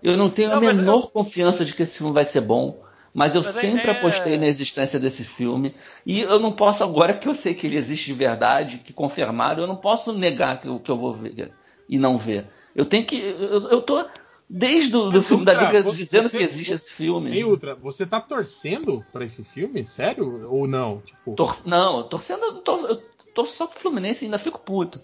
Eu 0.01 0.17
não 0.17 0.29
tenho 0.29 0.49
Não, 0.49 0.57
a 0.57 0.59
menor 0.61 1.11
confiança 1.11 1.63
de 1.65 1.73
que 1.73 1.83
esse 1.83 1.97
filme 1.97 2.13
vai 2.13 2.25
ser 2.25 2.41
bom, 2.41 2.83
mas 3.13 3.35
eu 3.35 3.43
Mas 3.43 3.55
sempre 3.55 3.87
é- 3.89 3.91
apostei 3.91 4.37
na 4.37 4.45
existência 4.47 4.99
desse 4.99 5.23
filme. 5.23 5.73
E 6.05 6.21
eu 6.21 6.39
não 6.39 6.51
posso, 6.51 6.83
agora 6.83 7.13
que 7.13 7.27
eu 7.27 7.35
sei 7.35 7.53
que 7.53 7.67
ele 7.67 7.77
existe 7.77 8.07
de 8.07 8.13
verdade, 8.13 8.79
que 8.79 8.93
confirmaram, 8.93 9.61
eu 9.63 9.67
não 9.67 9.75
posso 9.75 10.13
negar 10.13 10.59
que, 10.61 10.67
eu- 10.67 10.79
que 10.79 10.89
eu 10.91 10.97
vou 10.97 11.13
ver 11.13 11.51
e 11.89 11.97
não 11.97 12.17
ver. 12.17 12.47
Eu 12.75 12.85
tenho 12.85 13.05
que. 13.05 13.17
Eu, 13.17 13.69
eu 13.69 13.81
tô. 13.81 14.05
Desde 14.49 14.95
o 14.95 15.09
do 15.09 15.21
filme 15.21 15.43
da 15.43 15.51
Ultra, 15.53 15.67
Liga 15.67 15.83
você- 15.83 16.03
dizendo 16.05 16.29
você- 16.29 16.37
que 16.37 16.43
existe 16.43 16.73
esse 16.73 16.93
filme. 16.93 17.35
Ei, 17.35 17.43
Ultra, 17.43 17.75
você 17.75 18.05
tá 18.05 18.21
torcendo 18.21 19.05
pra 19.11 19.25
esse 19.25 19.43
filme? 19.43 19.85
Sério? 19.85 20.47
Ou 20.49 20.65
não? 20.65 21.01
Tipo, 21.01 21.33
Tor- 21.33 21.57
não, 21.65 22.03
torcendo, 22.03 22.43
eu 22.45 22.53
tor- 22.61 22.89
eu 22.89 23.03
torço 23.37 23.53
só 23.53 23.67
pro 23.67 23.79
Fluminense 23.79 24.23
e 24.23 24.25
ainda 24.25 24.39
fico 24.39 24.59
puto. 24.59 24.99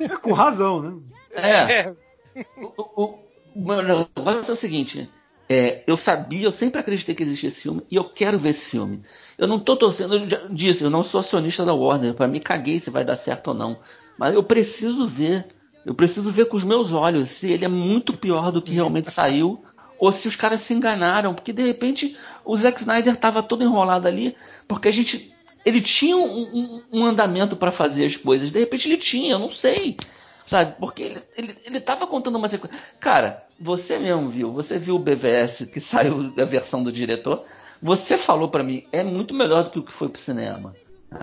É, 0.00 0.08
com 0.18 0.32
razão, 0.34 0.82
né? 0.82 1.02
É. 1.32 1.50
É, 1.72 1.94
O, 2.60 3.02
o, 3.02 3.18
o 3.54 3.60
meu 3.66 3.82
negócio 3.82 4.50
é 4.50 4.52
o 4.52 4.56
seguinte. 4.56 5.08
é, 5.48 5.82
eu 5.86 5.96
sabia, 5.96 6.44
eu 6.44 6.52
sempre 6.52 6.78
acreditei 6.78 7.14
que 7.14 7.22
existia 7.22 7.48
esse 7.48 7.62
filme 7.62 7.82
e 7.90 7.96
eu 7.96 8.04
quero 8.04 8.38
ver 8.38 8.50
esse 8.50 8.66
filme. 8.66 9.02
Eu 9.38 9.46
não 9.48 9.58
tô 9.58 9.76
torcendo, 9.76 10.14
eu 10.14 10.28
já 10.28 10.42
disse, 10.50 10.84
eu 10.84 10.90
não 10.90 11.02
sou 11.02 11.20
acionista 11.20 11.64
da 11.64 11.72
Warner, 11.72 12.12
para 12.12 12.28
mim 12.28 12.38
caguei 12.38 12.78
se 12.78 12.90
vai 12.90 13.02
dar 13.04 13.16
certo 13.16 13.48
ou 13.48 13.54
não. 13.54 13.78
Mas 14.18 14.34
eu 14.34 14.42
preciso 14.42 15.08
ver, 15.08 15.46
eu 15.86 15.94
preciso 15.94 16.30
ver 16.30 16.46
com 16.46 16.56
os 16.56 16.64
meus 16.64 16.92
olhos 16.92 17.30
se 17.30 17.50
ele 17.50 17.64
é 17.64 17.68
muito 17.68 18.12
pior 18.12 18.52
do 18.52 18.60
que 18.60 18.72
realmente 18.72 19.10
saiu 19.10 19.64
ou 19.98 20.12
se 20.12 20.28
os 20.28 20.36
caras 20.36 20.60
se 20.60 20.74
enganaram, 20.74 21.34
porque 21.34 21.52
de 21.52 21.62
repente 21.62 22.16
o 22.44 22.56
Zack 22.56 22.78
Snyder 22.80 23.16
tava 23.16 23.42
todo 23.42 23.64
enrolado 23.64 24.06
ali, 24.06 24.36
porque 24.68 24.88
a 24.88 24.92
gente 24.92 25.34
ele 25.68 25.80
tinha 25.80 26.16
um, 26.16 26.42
um- 26.42 26.82
um 26.92 27.04
andamento 27.04 27.54
para 27.56 27.70
fazer 27.70 28.04
as 28.06 28.16
coisas, 28.16 28.50
de 28.50 28.58
repente 28.58 28.88
ele 28.88 28.96
tinha, 28.96 29.32
eu 29.32 29.38
não 29.38 29.50
sei. 29.50 29.96
Sabe? 30.44 30.74
Porque 30.80 31.02
ele, 31.02 31.22
ele, 31.36 31.56
ele 31.64 31.80
tava 31.80 32.06
contando 32.06 32.36
uma 32.36 32.48
sequência. 32.48 32.76
Cara, 32.98 33.44
você 33.60 33.98
mesmo 33.98 34.30
viu, 34.30 34.50
você 34.50 34.78
viu 34.78 34.96
o 34.96 34.98
BVS 34.98 35.66
que 35.70 35.78
saiu 35.78 36.30
da 36.30 36.46
versão 36.46 36.82
do 36.82 36.90
diretor. 36.90 37.44
Você 37.82 38.16
falou 38.16 38.48
pra 38.48 38.62
mim, 38.64 38.84
é 38.90 39.04
muito 39.04 39.34
melhor 39.34 39.64
do 39.64 39.70
que 39.70 39.78
o 39.78 39.82
que 39.82 39.92
foi 39.94 40.08
pro 40.08 40.20
cinema. 40.20 40.74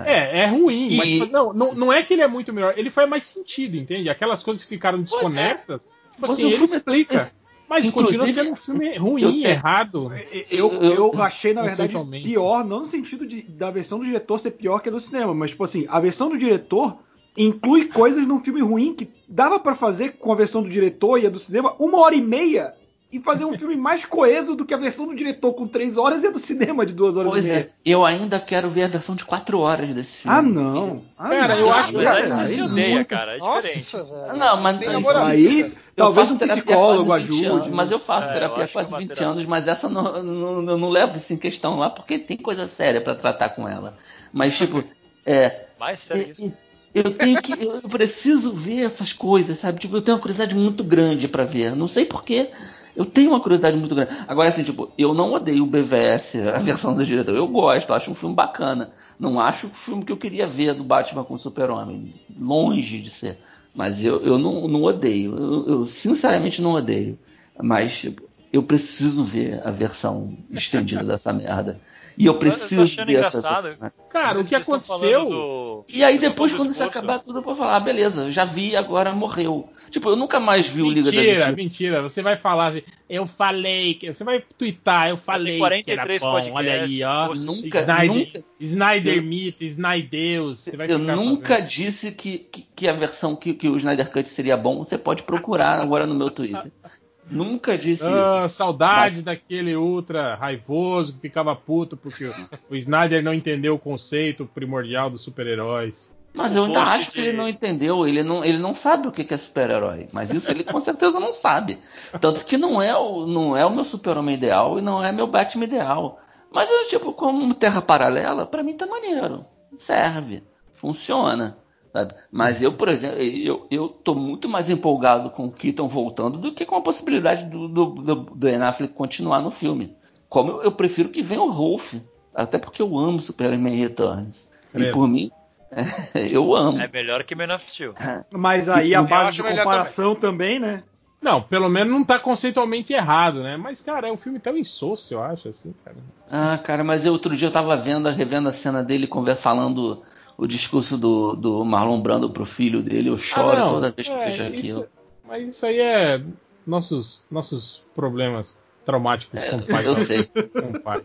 É, 0.06 0.42
é 0.42 0.46
ruim, 0.46 0.90
E- 0.90 0.98
mas 0.98 1.08
tipo, 1.10 1.26
não, 1.32 1.52
não, 1.54 1.74
não 1.74 1.94
é 1.94 2.02
que 2.04 2.14
ele 2.14 2.22
é 2.22 2.28
muito 2.28 2.54
melhor, 2.54 2.74
ele 2.78 2.90
faz 2.92 3.08
mais 3.10 3.24
sentido, 3.26 3.78
entende? 3.78 4.10
Aquelas 4.10 4.42
coisas 4.44 4.64
que 4.64 4.70
ficaram 4.70 5.02
desconexas, 5.02 5.84
tipo 5.84 5.92
Mas 6.20 6.32
assim, 6.32 6.44
o 6.44 6.48
ele 6.48 6.56
filme- 6.58 6.74
é 6.74 6.78
explica. 6.78 7.32
Mas 7.68 7.86
Inclusive, 7.86 8.20
continua 8.20 8.34
sendo 8.44 8.54
um 8.54 8.56
filme 8.56 8.96
ruim, 8.98 9.22
eu 9.24 9.50
errado. 9.50 10.12
Eu, 10.52 10.72
Eu- 10.72 10.94
eu 11.14 11.22
achei, 11.22 11.54
na 11.54 11.62
verdade, 11.64 11.94
pior, 12.24 12.64
não 12.64 12.82
no 12.82 12.86
sentido 12.86 13.26
de, 13.26 13.42
da 13.42 13.72
versão 13.72 13.98
do 14.00 14.06
diretor 14.06 14.40
ser 14.40 14.52
pior 14.52 14.80
que 14.80 14.90
a 14.90 14.92
do 14.92 15.00
cinema, 15.00 15.34
mas, 15.34 15.52
tipo 15.52 15.64
assim, 15.64 15.86
a 15.90 16.00
versão 16.00 16.30
do 16.30 16.38
diretor 16.38 16.98
inclui 17.36 17.86
coisas 17.88 18.26
num 18.28 18.40
filme 18.40 18.62
ruim 18.62 18.94
que 18.94 19.10
dava 19.28 19.60
pra 19.60 19.76
fazer 19.76 20.14
com 20.14 20.32
a 20.32 20.36
versão 20.36 20.62
do 20.64 20.70
diretor 20.70 21.18
e 21.18 21.26
a 21.26 21.30
do 21.30 21.40
cinema 21.40 21.74
uma 21.80 21.98
hora 22.00 22.16
e 22.16 22.22
meia 22.22 22.74
e 23.16 23.20
fazer 23.22 23.46
um 23.46 23.58
filme 23.58 23.76
mais 23.76 24.04
coeso 24.04 24.56
do 24.56 24.66
que 24.66 24.74
a 24.74 24.78
versão 24.78 25.08
do 25.08 25.16
diretor 25.16 25.54
com 25.54 25.68
três 25.68 25.98
horas 25.98 26.24
e 26.24 26.28
a 26.28 26.32
do 26.32 26.40
cinema 26.40 26.86
de 26.86 26.94
duas 26.94 27.16
horas 27.16 27.32
Pois 27.32 27.46
e 27.46 27.48
meia. 27.48 27.60
é, 27.60 27.70
eu 27.86 28.06
ainda 28.06 28.40
quero 28.40 28.70
ver 28.70 28.84
a 28.84 28.88
versão 28.88 29.16
de 29.16 29.24
4 29.24 29.58
horas 29.60 29.90
desse 29.94 30.18
filme. 30.18 30.38
Ah, 30.38 30.42
não. 30.42 31.02
Ah, 31.18 31.30
Cara, 31.30 31.56
não. 31.56 31.62
eu 31.62 31.72
acho- 31.72 31.94
cara, 31.94 32.28
você 32.28 32.46
se 32.46 32.60
é 32.60 32.64
odeia, 32.64 32.96
muito- 32.96 33.08
cara. 33.08 33.36
É 33.36 33.40
Nossa, 33.40 33.68
diferente. 33.68 34.10
velho. 34.10 34.38
Não, 34.38 34.62
mas 34.62 34.78
Tem 34.78 34.88
isso 34.90 34.98
namorado, 35.00 35.26
aí- 35.28 35.64
cara. 35.64 35.86
Talvez 35.96 36.32
um 36.32 36.38
psicólogo 36.38 37.06
quase 37.06 37.26
20 37.28 37.46
ajude, 37.46 37.48
anos? 37.64 37.68
Mas 37.70 37.90
eu 37.92 38.00
faço 38.00 38.28
É, 38.28 38.32
eu 38.32 38.34
terapia 38.34 38.66
há 38.66 38.68
quase 38.68 38.90
que 38.90 38.94
é 38.94 38.98
uma 38.98 39.00
20 39.00 39.08
terapia. 39.16 39.28
anos, 39.32 39.46
mas 39.46 39.68
essa 39.70 39.88
não, 39.88 40.22
não, 40.22 40.70
eu 40.72 40.78
não 40.78 40.90
levo 40.90 41.16
isso 41.18 41.32
em 41.34 41.38
questão 41.38 41.78
lá, 41.80 41.90
porque 41.90 42.20
tem 42.20 42.36
coisa 42.36 42.68
séria 42.68 43.00
pra 43.00 43.16
tratar 43.16 43.50
com 43.50 43.66
ela. 43.66 43.96
Mas, 44.34 44.58
tipo, 44.58 44.84
é, 45.26 45.68
Mais 45.80 46.04
sério 46.04 46.34
isso. 46.34 46.52
eu 46.94 47.12
tenho 47.12 47.42
que. 47.42 47.54
Eu 47.64 47.82
preciso 47.88 48.52
ver 48.52 48.84
essas 48.88 49.14
coisas, 49.14 49.58
sabe? 49.58 49.80
Tipo, 49.80 49.96
eu 49.96 50.02
tenho 50.02 50.18
uma 50.18 50.22
curiosidade 50.22 50.54
muito 50.54 50.84
grande 50.84 51.30
pra 51.30 51.46
ver. 51.46 51.74
Não 51.78 51.88
sei 51.88 52.04
porquê. 52.04 52.50
Eu 52.96 53.06
tenho 53.06 53.32
uma 53.32 53.40
curiosidade 53.40 53.78
muito 53.78 53.94
grande. 53.94 54.12
Agora, 54.28 54.50
assim, 54.50 54.64
tipo, 54.64 54.92
eu 54.98 55.14
não 55.14 55.34
odeio 55.34 55.64
o 55.64 55.68
BVS, 55.68 56.36
a 56.54 56.60
versão 56.60 56.96
do 56.96 57.06
diretor. 57.06 57.36
Eu 57.36 57.48
gosto, 57.48 57.94
acho 57.94 58.10
um 58.10 58.16
filme 58.16 58.34
bacana. 58.36 58.92
Não 59.20 59.40
acho 59.40 59.68
o 59.68 59.72
filme 59.72 60.06
que 60.06 60.12
eu 60.12 60.18
queria 60.18 60.48
ver 60.48 60.74
do 60.74 60.84
Batman 60.84 61.24
com 61.24 61.34
o 61.34 61.40
Super-Homem. 61.40 62.14
Longe 62.40 63.00
de 63.00 63.10
ser. 63.10 63.38
Mas 63.74 64.04
eu, 64.04 64.22
eu 64.22 64.40
não, 64.40 64.68
não 64.68 64.84
odeio. 64.84 65.36
Eu, 65.36 65.68
eu 65.68 65.86
sinceramente 65.86 66.62
não 66.62 66.74
odeio. 66.74 67.20
Mas, 67.62 67.98
tipo, 67.98 68.24
eu 68.52 68.64
preciso 68.64 69.24
ver 69.24 69.62
a 69.66 69.72
versão 69.72 70.38
estendida 70.50 71.04
dessa 71.04 71.34
merda. 71.34 71.80
E 72.18 72.26
eu 72.26 72.34
Eu 72.34 72.40
tô 72.40 72.40
preciso 72.40 72.82
achando 72.84 73.10
essa 73.12 73.38
engraçado. 73.38 73.64
versão. 73.64 73.92
Cara, 74.10 74.40
o 74.40 74.46
que 74.46 74.56
aconteceu. 74.56 75.26
do- 75.30 75.86
E 75.90 76.04
aí 76.04 76.18
depois, 76.18 76.52
do 76.52 76.58
quando 76.58 76.72
isso 76.72 76.84
acabar 76.84 77.20
tudo, 77.20 77.40
eu 77.40 77.44
vou 77.44 77.56
falar, 77.56 77.76
ah, 77.76 77.80
beleza, 77.80 78.32
já 78.32 78.46
vi, 78.46 78.76
agora 78.76 79.12
morreu. 79.14 79.70
Tipo, 79.92 80.10
eu 80.10 80.16
nunca 80.16 80.40
mais 80.40 80.66
vi 80.68 80.82
o 80.82 80.90
Liga 80.90 81.12
da 81.12 81.18
Mentira, 81.18 81.34
Justiça. 81.36 81.52
mentira. 81.56 82.02
Você 82.02 82.22
vai 82.22 82.38
falar 82.38 82.68
assim, 82.68 82.82
eu 83.10 83.28
falei, 83.28 83.94
que 83.96 84.12
você 84.14 84.24
vai 84.24 84.42
twittar, 84.58 85.10
eu 85.10 85.18
falei 85.18 85.58
que 85.84 85.92
era 85.92 86.06
43 86.06 86.22
bom. 86.22 86.54
Olha 86.56 86.82
aí, 86.84 87.04
ó. 87.04 87.34
Nunca, 87.36 87.80
Snyder, 87.82 88.08
nunca, 88.16 88.44
Snyder 88.60 89.16
Eu- 89.18 89.24
Mito, 89.24 89.64
Snydeus. 89.64 90.60
Você 90.60 90.78
vai 90.78 90.90
eu 90.92 90.98
nunca 90.98 91.56
fazendo. 91.56 91.68
disse 91.68 92.12
que, 92.12 92.38
que, 92.40 92.66
que 92.76 92.88
a 92.88 92.94
versão 92.94 93.36
que, 93.36 93.54
que 93.54 93.68
o 93.70 93.76
Snyder 93.78 94.10
Cut 94.12 94.28
seria 94.30 94.58
bom. 94.58 94.78
Você 94.78 94.98
pode 94.98 95.24
procurar 95.24 95.80
agora 95.80 96.08
no 96.08 96.16
meu 96.16 96.32
Twitter. 96.32 96.72
nunca 97.30 97.78
disse 97.78 98.04
Ah, 98.04 98.44
isso. 98.46 98.56
saudades 98.58 99.18
Mas- 99.18 99.24
daquele 99.24 99.76
ultra 99.76 100.36
raivoso 100.36 101.14
que 101.14 101.20
ficava 101.22 101.56
puto 101.56 101.96
porque 101.98 102.32
o, 102.70 102.76
Snyder 102.76 103.24
não 103.24 103.34
entendeu 103.34 103.76
o 103.76 103.80
conceito 103.80 104.46
primordial 104.46 105.10
dos 105.10 105.22
super-heróis. 105.22 106.14
Mas 106.34 106.54
eu 106.54 106.66
ainda 106.66 106.82
acho 106.84 107.12
que 107.12 107.20
ele 107.22 107.38
não 107.38 107.48
entendeu, 107.48 108.06
ele 108.06 108.22
não, 108.22 108.44
ele 108.44 108.58
não 108.58 108.76
sabe 108.76 109.08
o 109.08 109.12
que 109.12 109.34
é 109.34 109.38
super-herói. 109.38 110.08
Mas 110.12 110.32
isso 110.32 110.52
ele 110.52 110.66
com 110.66 110.82
certeza 110.82 111.18
não 111.18 111.32
sabe. 111.34 111.80
Tanto 112.20 112.46
que 112.46 112.58
não 112.58 112.82
é 112.82 112.94
o, 112.96 113.26
não 113.26 113.56
é 113.56 113.66
o 113.66 113.70
meu 113.72 113.86
super-homem 113.86 114.36
ideal 114.36 114.78
e 114.78 114.82
não 114.82 115.02
é 115.02 115.14
meu 115.14 115.28
Batman 115.28 115.64
ideal. 115.64 116.20
Mas 116.52 116.70
eu, 116.70 116.90
tipo, 116.90 117.14
como 117.14 117.54
terra 117.54 117.82
paralela, 117.82 118.46
pra 118.46 118.64
mim 118.64 118.74
tá 118.76 118.86
maneiro. 118.86 119.46
Serve. 119.80 120.44
Funciona. 120.74 121.58
Sabe? 121.96 122.14
Mas 122.30 122.62
eu, 122.62 122.74
por 122.74 122.90
exemplo, 122.90 123.22
eu, 123.22 123.66
eu 123.72 123.88
tô 123.88 124.14
muito 124.14 124.50
mais 124.50 124.70
empolgado 124.70 125.30
com 125.30 125.46
o 125.46 125.52
Keaton 125.52 125.88
voltando 125.88 126.38
do 126.38 126.52
que 126.52 126.66
com 126.66 126.76
a 126.76 126.82
possibilidade 126.82 127.46
do, 127.46 127.70
do, 127.70 127.86
do, 127.86 128.16
do 128.16 128.36
Ben 128.36 128.62
Affleck 128.62 128.94
continuar 128.94 129.42
no 129.42 129.50
filme. 129.50 129.96
Como 130.28 130.52
eu, 130.52 130.64
eu 130.64 130.72
prefiro 130.74 131.08
que 131.08 131.22
venha 131.22 131.42
o 131.42 131.50
Rolf. 131.50 131.94
Até 132.34 132.58
porque 132.58 132.82
eu 132.82 133.00
amo 133.00 133.22
Superman 133.22 133.78
Returns. 133.78 134.46
E 134.74 134.78
Credo. 134.78 134.92
por 134.92 135.08
mim, 135.08 135.32
eu 136.14 136.54
amo. 136.54 136.82
É 136.82 136.88
melhor 136.90 137.24
que 137.24 137.34
Man 137.34 137.56
of 137.56 137.72
Steel. 137.72 137.94
Mas 138.30 138.68
aí 138.68 138.94
a 138.94 139.02
base 139.02 139.38
de 139.38 139.42
comparação 139.42 140.14
também, 140.14 140.60
né? 140.60 140.84
Não, 141.22 141.42
pelo 141.42 141.70
menos 141.70 141.94
não 141.94 142.04
tá 142.04 142.20
conceitualmente 142.20 142.92
errado, 142.92 143.42
né? 143.42 143.56
Mas, 143.56 143.82
cara, 143.82 144.10
é 144.10 144.12
um 144.12 144.18
filme 144.18 144.38
tão 144.38 144.58
insosso, 144.58 145.14
eu 145.14 145.24
acho, 145.24 145.48
assim, 145.48 145.74
cara. 145.84 145.96
Ah, 146.30 146.58
cara, 146.58 146.84
mas 146.84 147.06
eu, 147.06 147.14
outro 147.14 147.38
dia 147.38 147.48
eu 147.48 147.52
tava 147.54 147.78
vendo, 147.78 148.10
revendo 148.10 148.50
a 148.50 148.52
cena 148.52 148.84
dele 148.84 149.10
falando 149.38 150.04
o 150.38 150.46
discurso 150.48 150.98
do, 150.98 151.36
do 151.36 151.64
Marlon 151.66 152.02
Brando 152.02 152.30
pro 152.30 152.46
filho 152.46 152.82
dele. 152.82 153.10
Eu 153.10 153.18
choro 153.18 153.62
Ah, 153.62 153.68
toda 153.70 153.92
vez 153.92 154.08
que 154.08 154.14
é, 154.14 154.26
vejo 154.26 154.44
aquilo. 154.44 154.58
isso- 154.80 154.88
mas 155.28 155.50
isso 155.50 155.66
aí 155.66 155.80
é 155.80 156.22
nossos, 156.68 157.24
nossos 157.32 157.84
problemas 157.96 158.58
traumáticos 158.86 159.44
com 159.46 159.58
o 159.58 159.66
pai. 159.66 159.88
Eu 159.88 159.96
sei. 159.96 160.30
Com 160.54 160.72
o 160.72 160.80
pai. 160.80 161.02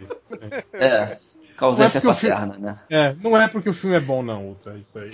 É, 0.74 1.18
Não 1.60 1.82
é 1.82 1.88
porque 1.88 1.98
o 2.06 2.10
paterna, 2.10 2.56
né? 2.58 2.78
É, 2.90 3.14
não 3.22 3.36
é 3.36 3.48
porque 3.48 3.68
o 3.70 3.74
filme 3.74 3.96
é 3.96 4.00
bom, 4.00 4.22
não, 4.22 4.48
Ultra, 4.48 4.76
isso 4.78 4.98
aí. 4.98 5.10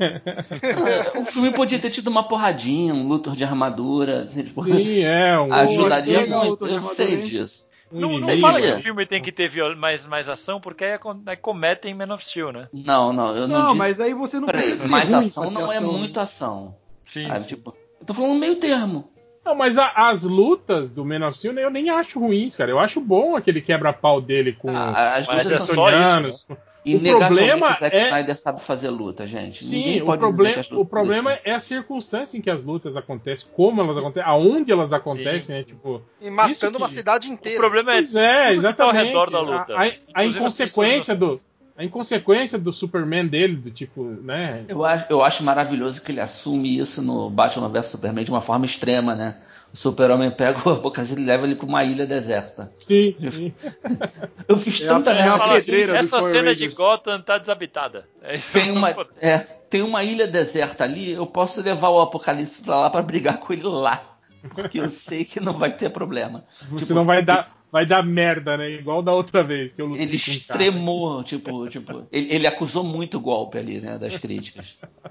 Ah, 0.00 1.18
O 1.20 1.24
filme 1.24 1.52
podia 1.52 1.78
ter 1.78 1.90
tido 1.90 2.08
uma 2.08 2.22
porradinha, 2.22 2.94
um 2.94 3.06
luto 3.06 3.32
de 3.36 3.44
armadura. 3.44 4.24
assim, 4.24 4.42
tipo, 4.44 4.64
Sim, 4.64 5.00
é, 5.00 5.38
um, 5.38 5.52
ajudaria 5.52 6.26
muito. 6.26 6.66
Eu 6.66 6.80
sei 6.80 7.18
disso. 7.18 7.65
Um 7.92 8.00
Não, 8.00 8.18
não 8.18 8.38
fala 8.40 8.60
que 8.60 8.66
é. 8.66 8.74
o 8.76 8.82
filme 8.82 9.06
tem 9.06 9.22
que 9.22 9.30
ter 9.32 9.48
viol- 9.48 9.76
mais, 9.76 10.06
mais 10.06 10.28
ação, 10.28 10.60
porque 10.60 10.84
aí, 10.84 10.94
acon- 10.94 11.22
aí 11.26 11.36
cometem 11.36 11.94
Man 11.94 12.12
of 12.14 12.24
Steel, 12.24 12.52
né? 12.52 12.68
Não, 12.72 13.12
não, 13.12 13.36
eu 13.36 13.46
não, 13.46 13.58
Não, 13.58 13.66
disse. 13.68 13.78
mas 13.78 14.00
aí 14.00 14.12
você 14.14 14.38
não 14.40 14.46
Peraí, 14.46 14.62
precisa 14.62 14.82
ser 14.84 14.88
mais 14.90 15.08
ruim 15.08 15.26
ação 15.26 15.50
não 15.50 15.72
é 15.72 15.76
ação. 15.78 15.92
muito 15.92 16.20
ação. 16.20 16.76
Sim. 17.04 17.28
sabe? 17.28 17.46
Tipo, 17.46 17.74
eu 18.00 18.06
tô 18.06 18.12
falando 18.14 18.34
meio 18.38 18.56
termo. 18.56 19.08
Não, 19.44 19.54
mas 19.54 19.78
a- 19.78 19.92
as 19.94 20.24
lutas 20.24 20.90
do 20.90 21.04
Man 21.04 21.26
of 21.28 21.38
Steel 21.38 21.54
eu 21.58 21.70
nem 21.70 21.88
acho 21.88 22.18
ruins, 22.18 22.56
cara. 22.56 22.68
Eu 22.70 22.80
acho 22.80 23.00
bom 23.00 23.36
aquele 23.36 23.60
quebra-pau 23.60 24.20
dele 24.20 24.52
com 24.52 24.68
Ah, 24.76 25.18
lutas 25.20 25.50
é 25.52 25.58
só 25.60 25.88
isso, 26.28 26.48
kryptonianos. 26.92 27.28
Inegavelmente, 27.30 27.48
problema 27.50 27.76
o 27.76 27.78
Zack 27.80 27.96
é- 27.96 28.04
Snyder 28.06 28.36
sabe 28.38 28.62
fazer 28.62 28.90
luta, 28.90 29.26
gente. 29.26 29.64
Sim, 29.64 29.76
Ninguém 29.78 30.02
o, 30.02 30.06
pode 30.06 30.20
proble 30.20 30.36
dizer 30.36 30.54
que 30.54 30.60
as 30.60 30.70
o 30.72 30.84
problema 30.84 31.38
é 31.44 31.52
a 31.52 31.60
circunstância 31.60 32.38
em 32.38 32.40
que 32.40 32.50
as 32.50 32.62
lutas 32.64 32.96
acontecem, 32.96 33.48
como 33.54 33.80
elas 33.80 33.96
acontecem, 33.98 34.28
aonde 34.30 34.70
elas 34.72 34.92
acontecem, 34.92 35.42
Sim, 35.42 35.52
né? 35.52 35.58
sim. 35.58 35.64
Tipo, 35.64 36.02
E 36.20 36.30
matando 36.30 36.72
que- 36.72 36.76
uma 36.78 36.88
cidade 36.88 37.28
O 37.28 37.32
inteira. 37.32 37.58
problema 37.60 37.92
é 37.92 37.96
pois 37.96 38.14
é, 38.14 38.32
que 38.32 38.42
tá 38.42 38.48
ao 38.48 38.54
exatamente. 38.54 39.06
redor 39.06 39.30
da 39.30 39.40
luta. 39.40 39.74
A, 39.76 39.84
a- 39.86 39.92
a 40.14 40.24
inconsequência 40.24 41.14
do 41.16 41.40
a 41.78 41.84
inconsequência 41.84 42.58
do 42.58 42.72
Superman 42.72 43.26
dele, 43.26 43.54
do 43.56 43.70
tipo, 43.70 44.02
né? 44.02 44.64
Eu 44.66 44.82
acho, 44.82 45.04
eu 45.10 45.22
acho 45.22 45.44
maravilhoso 45.44 46.00
que 46.00 46.10
ele 46.10 46.20
assume 46.22 46.78
isso 46.78 47.02
no 47.02 47.28
Batman 47.28 47.68
vs 47.68 47.86
Superman 47.88 48.24
de 48.24 48.30
uma 48.30 48.40
forma 48.40 48.64
extrema, 48.64 49.14
né? 49.14 49.36
O 49.72 49.76
Super-Homem 49.76 50.30
pega 50.30 50.66
o 50.68 50.72
Apocalipse 50.72 51.20
e 51.20 51.24
leva 51.24 51.46
ele 51.46 51.54
pra 51.54 51.66
uma 51.66 51.84
ilha 51.84 52.06
deserta. 52.06 52.70
Sim. 52.74 53.14
sim. 53.18 53.54
Eu 54.48 54.56
fiz 54.58 54.80
É 54.80 54.86
tanta 54.88 55.10
é 55.10 55.22
merda. 55.22 55.60
Dos 55.60 55.94
Essa 55.94 56.20
cena 56.20 56.54
de 56.54 56.64
Rangers. 56.64 56.74
Gotham 56.74 57.20
tá 57.20 57.36
desabitada. 57.38 58.08
É 58.22 58.36
isso 58.36 58.52
Tem 58.52 58.70
uma, 58.70 58.90
é, 59.20 59.38
tem 59.68 59.82
uma 59.82 60.02
ilha 60.02 60.26
deserta 60.26 60.84
ali, 60.84 61.12
eu 61.12 61.26
posso 61.26 61.60
levar 61.60 61.88
o 61.88 62.00
Apocalipse 62.00 62.62
pra 62.62 62.76
lá 62.80 62.90
pra 62.90 63.02
brigar 63.02 63.38
com 63.38 63.52
ele 63.52 63.64
lá. 63.64 64.16
Porque 64.54 64.80
eu 64.80 64.88
sei 64.88 65.24
que 65.24 65.40
não 65.40 65.52
vai 65.52 65.72
ter 65.72 65.90
problema. 65.90 66.44
Você 66.70 66.86
Tipo, 66.86 66.94
não 66.94 67.04
vai 67.04 67.22
dar, 67.22 67.56
vai 67.70 67.84
dar 67.84 68.02
merda, 68.02 68.56
né? 68.56 68.70
Igual 68.70 69.02
da 69.02 69.12
outra 69.12 69.42
vez 69.42 69.74
que 69.74 69.82
eu 69.82 69.86
lutei 69.86 70.04
Ele 70.04 70.18
cara. 70.18 70.32
extremou, 70.32 71.24
tipo, 71.24 71.68
tipo, 71.68 72.06
ele, 72.12 72.32
ele 72.32 72.46
acusou 72.46 72.84
muito 72.84 73.18
o 73.18 73.20
golpe 73.20 73.58
ali, 73.58 73.80
né, 73.80 73.98
das 73.98 74.16
críticas. 74.16 74.78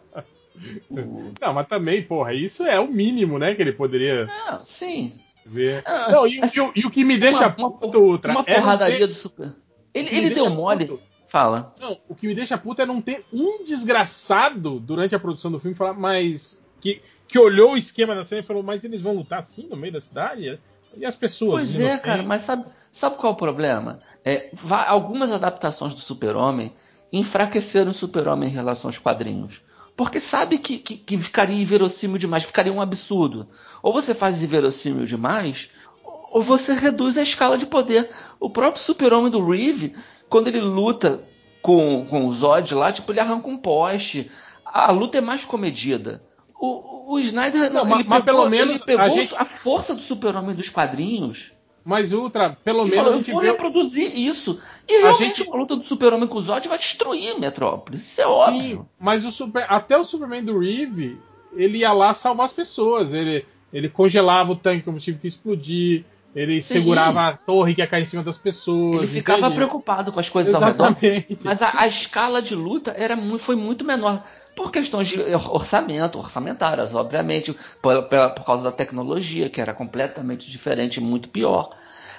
O- 0.90 1.34
Não, 1.42 1.54
mas 1.54 1.68
também, 1.68 2.02
porra, 2.04 2.34
isso 2.34 2.64
é 2.66 2.80
o 2.80 2.88
mínimo, 2.88 3.38
né? 3.40 3.54
Que 3.56 3.62
ele 3.62 3.72
poderia 3.74 4.28
Ah, 4.48 4.62
sim. 4.66 5.14
ver. 5.46 5.84
Ah, 5.86 6.10
Não, 6.12 6.28
e, 6.28 6.40
e 6.54 6.60
o- 6.62 6.72
e 6.76 6.86
o 6.86 6.92
que 6.92 7.04
me 7.04 7.18
deixa 7.18 7.48
uma, 7.58 7.72
puto, 7.72 8.00
Ultra, 8.00 8.32
uma 8.32 8.44
é 8.48 8.56
porradaria 8.56 8.98
ter- 9.00 9.08
do 9.08 9.14
super. 9.14 9.54
Ele, 9.94 10.10
ele 10.16 10.30
deu 10.36 10.50
mole. 10.50 10.86
puto- 10.86 11.02
Fala. 11.28 11.76
Não, 11.82 11.98
o 12.08 12.16
que 12.16 12.28
me 12.28 12.36
deixa 12.36 12.58
puto 12.58 12.82
é 12.82 12.86
não 12.86 13.02
ter 13.02 13.24
um 13.34 13.64
desgraçado 13.66 14.80
durante 14.80 15.14
a 15.16 15.20
produção 15.20 15.52
do 15.52 15.60
filme 15.60 15.76
falar, 15.76 15.94
mas. 15.94 16.64
Que, 16.80 17.02
que 17.28 17.40
olhou 17.40 17.74
o 17.74 17.78
esquema 17.78 18.14
da 18.14 18.24
cena 18.24 18.42
e 18.42 18.46
falou, 18.46 18.62
mas 18.62 18.84
eles 18.84 19.02
vão 19.02 19.16
lutar 19.16 19.40
assim 19.40 19.68
no 19.68 19.76
meio 19.76 19.92
da 19.94 20.00
cidade? 20.00 20.60
E 20.96 21.06
as 21.06 21.16
pessoas? 21.16 21.64
Pois 21.64 21.74
é, 21.76 21.80
inocentes? 21.80 22.02
cara, 22.04 22.24
mas 22.24 22.44
sabe, 22.44 22.66
sabe 22.94 23.18
qual 23.18 23.32
é 23.32 23.34
o 23.34 23.38
problema? 23.38 24.00
É, 24.24 24.52
algumas 24.88 25.32
adaptações 25.32 25.94
do 25.94 26.00
Super-Homem 26.00 26.72
enfraqueceram 27.12 27.92
o 27.92 27.94
Super-Homem 27.94 28.50
em 28.50 28.52
relação 28.54 28.88
aos 28.90 28.98
quadrinhos. 28.98 29.62
Porque 29.96 30.20
sabe 30.20 30.58
que, 30.58 30.78
que, 30.78 30.98
que 30.98 31.18
ficaria 31.18 31.62
inverossímil 31.62 32.18
demais, 32.18 32.44
ficaria 32.44 32.72
um 32.74 32.82
absurdo. 32.82 33.48
Ou 33.82 33.94
você 33.94 34.14
faz 34.14 34.44
inverossímil 34.44 35.06
demais, 35.06 35.70
ou 36.32 36.42
você 36.42 36.74
reduz 36.74 37.18
a 37.18 37.22
escala 37.24 37.58
de 37.58 37.66
poder. 37.66 38.10
O 38.40 38.50
próprio 38.50 38.84
Super-Homem 38.84 39.32
do 39.32 39.46
Reeve, 39.50 39.96
quando 40.30 40.48
ele 40.50 40.60
luta 40.60 41.22
com, 41.62 42.06
com 42.10 42.26
o 42.28 42.34
Zod 42.34 42.76
lá, 42.76 42.92
tipo, 42.92 43.12
ele 43.12 43.22
arranca 43.22 43.48
um 43.48 43.58
poste. 43.58 44.30
A 44.66 44.92
luta 44.92 45.18
é 45.18 45.22
mais 45.22 45.46
comedida. 45.46 46.22
O, 46.60 47.14
o 47.14 47.20
Snyder 47.20 47.72
Não, 47.72 47.82
ele 47.84 47.90
mas- 47.90 48.06
mas 48.06 48.24
pegou, 48.26 48.42
pelo 48.42 48.50
menos 48.50 48.82
pegou 48.84 49.06
a 49.06 49.10
gente- 49.10 49.36
a 49.36 49.46
força 49.46 49.94
do 49.96 50.02
Super-Homem 50.02 50.56
dos 50.56 50.68
quadrinhos 50.70 51.52
Mas 51.88 52.14
Ultra, 52.14 52.58
pelo 52.64 52.80
e 52.88 52.90
menos 52.90 52.96
falou, 52.96 53.14
a 53.14 53.18
eu 53.18 53.22
vou 53.22 53.42
vê. 53.42 53.52
reproduzir 53.52 54.18
isso. 54.18 54.60
E 54.90 55.02
realmente 55.02 55.38
gente- 55.38 55.48
uma 55.50 55.58
luta 55.58 55.76
do 55.76 55.84
Super-Homem 55.84 56.28
com 56.28 56.40
o 56.40 56.42
Zod 56.42 56.68
vai 56.68 56.80
destruir 56.80 57.40
Metrópolis. 57.40 58.02
Isso 58.02 58.22
é 58.22 58.24
Sim, 58.24 58.30
óbvio. 58.32 58.90
mas 59.00 59.24
o 59.24 59.32
super, 59.32 59.66
até 59.70 59.96
o 59.96 60.04
Superman 60.04 60.44
do 60.44 60.58
Reeve, 60.58 61.20
ele 61.54 61.78
ia 61.80 61.94
lá 61.94 62.16
salvar 62.16 62.48
as 62.48 62.54
pessoas. 62.54 63.14
Ele, 63.14 63.46
ele 63.72 63.88
congelava 63.88 64.52
o 64.52 64.56
tanque 64.56 64.82
como 64.84 64.98
tive 64.98 65.20
que 65.20 65.28
explodir. 65.28 66.04
Ele 66.36 66.60
Sim. 66.62 66.74
segurava 66.74 67.28
a 67.28 67.34
torre 67.34 67.74
que 67.76 67.82
ia 67.82 67.88
cair 67.88 68.02
em 68.04 68.06
cima 68.08 68.24
das 68.24 68.38
pessoas. 68.38 69.04
Ele 69.04 69.08
ficava 69.12 69.40
entende? 69.42 69.56
preocupado 69.56 70.12
com 70.12 70.20
as 70.20 70.28
coisas 70.28 70.54
ao 70.56 70.62
redor. 70.62 70.88
Exatamente. 70.88 71.38
Mas 71.44 71.62
a, 71.62 71.72
a 71.82 71.88
escala 71.88 72.42
de 72.42 72.56
luta 72.56 72.94
era 72.98 73.16
muito, 73.16 73.44
foi 73.44 73.56
muito 73.56 73.86
menor. 73.86 74.22
Por 74.56 74.72
questões 74.72 75.08
de 75.08 75.20
orçamento, 75.50 76.18
orçamentárias, 76.18 76.94
obviamente, 76.94 77.56
por, 77.82 78.04
por 78.04 78.46
causa 78.46 78.64
da 78.64 78.72
tecnologia, 78.72 79.50
que 79.50 79.60
era 79.60 79.74
completamente 79.74 80.50
diferente, 80.50 81.02
muito 81.02 81.30
pior. 81.30 81.76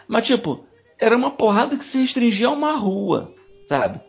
Mas, 0.07 0.27
tipo, 0.27 0.65
era 0.99 1.17
uma 1.17 1.31
porrada 1.31 1.77
que 1.77 1.85
se 1.85 1.99
restringia 1.99 2.49
a 2.49 2.53
uma 2.53 2.73
rua, 2.73 3.33
sabe? 3.67 4.01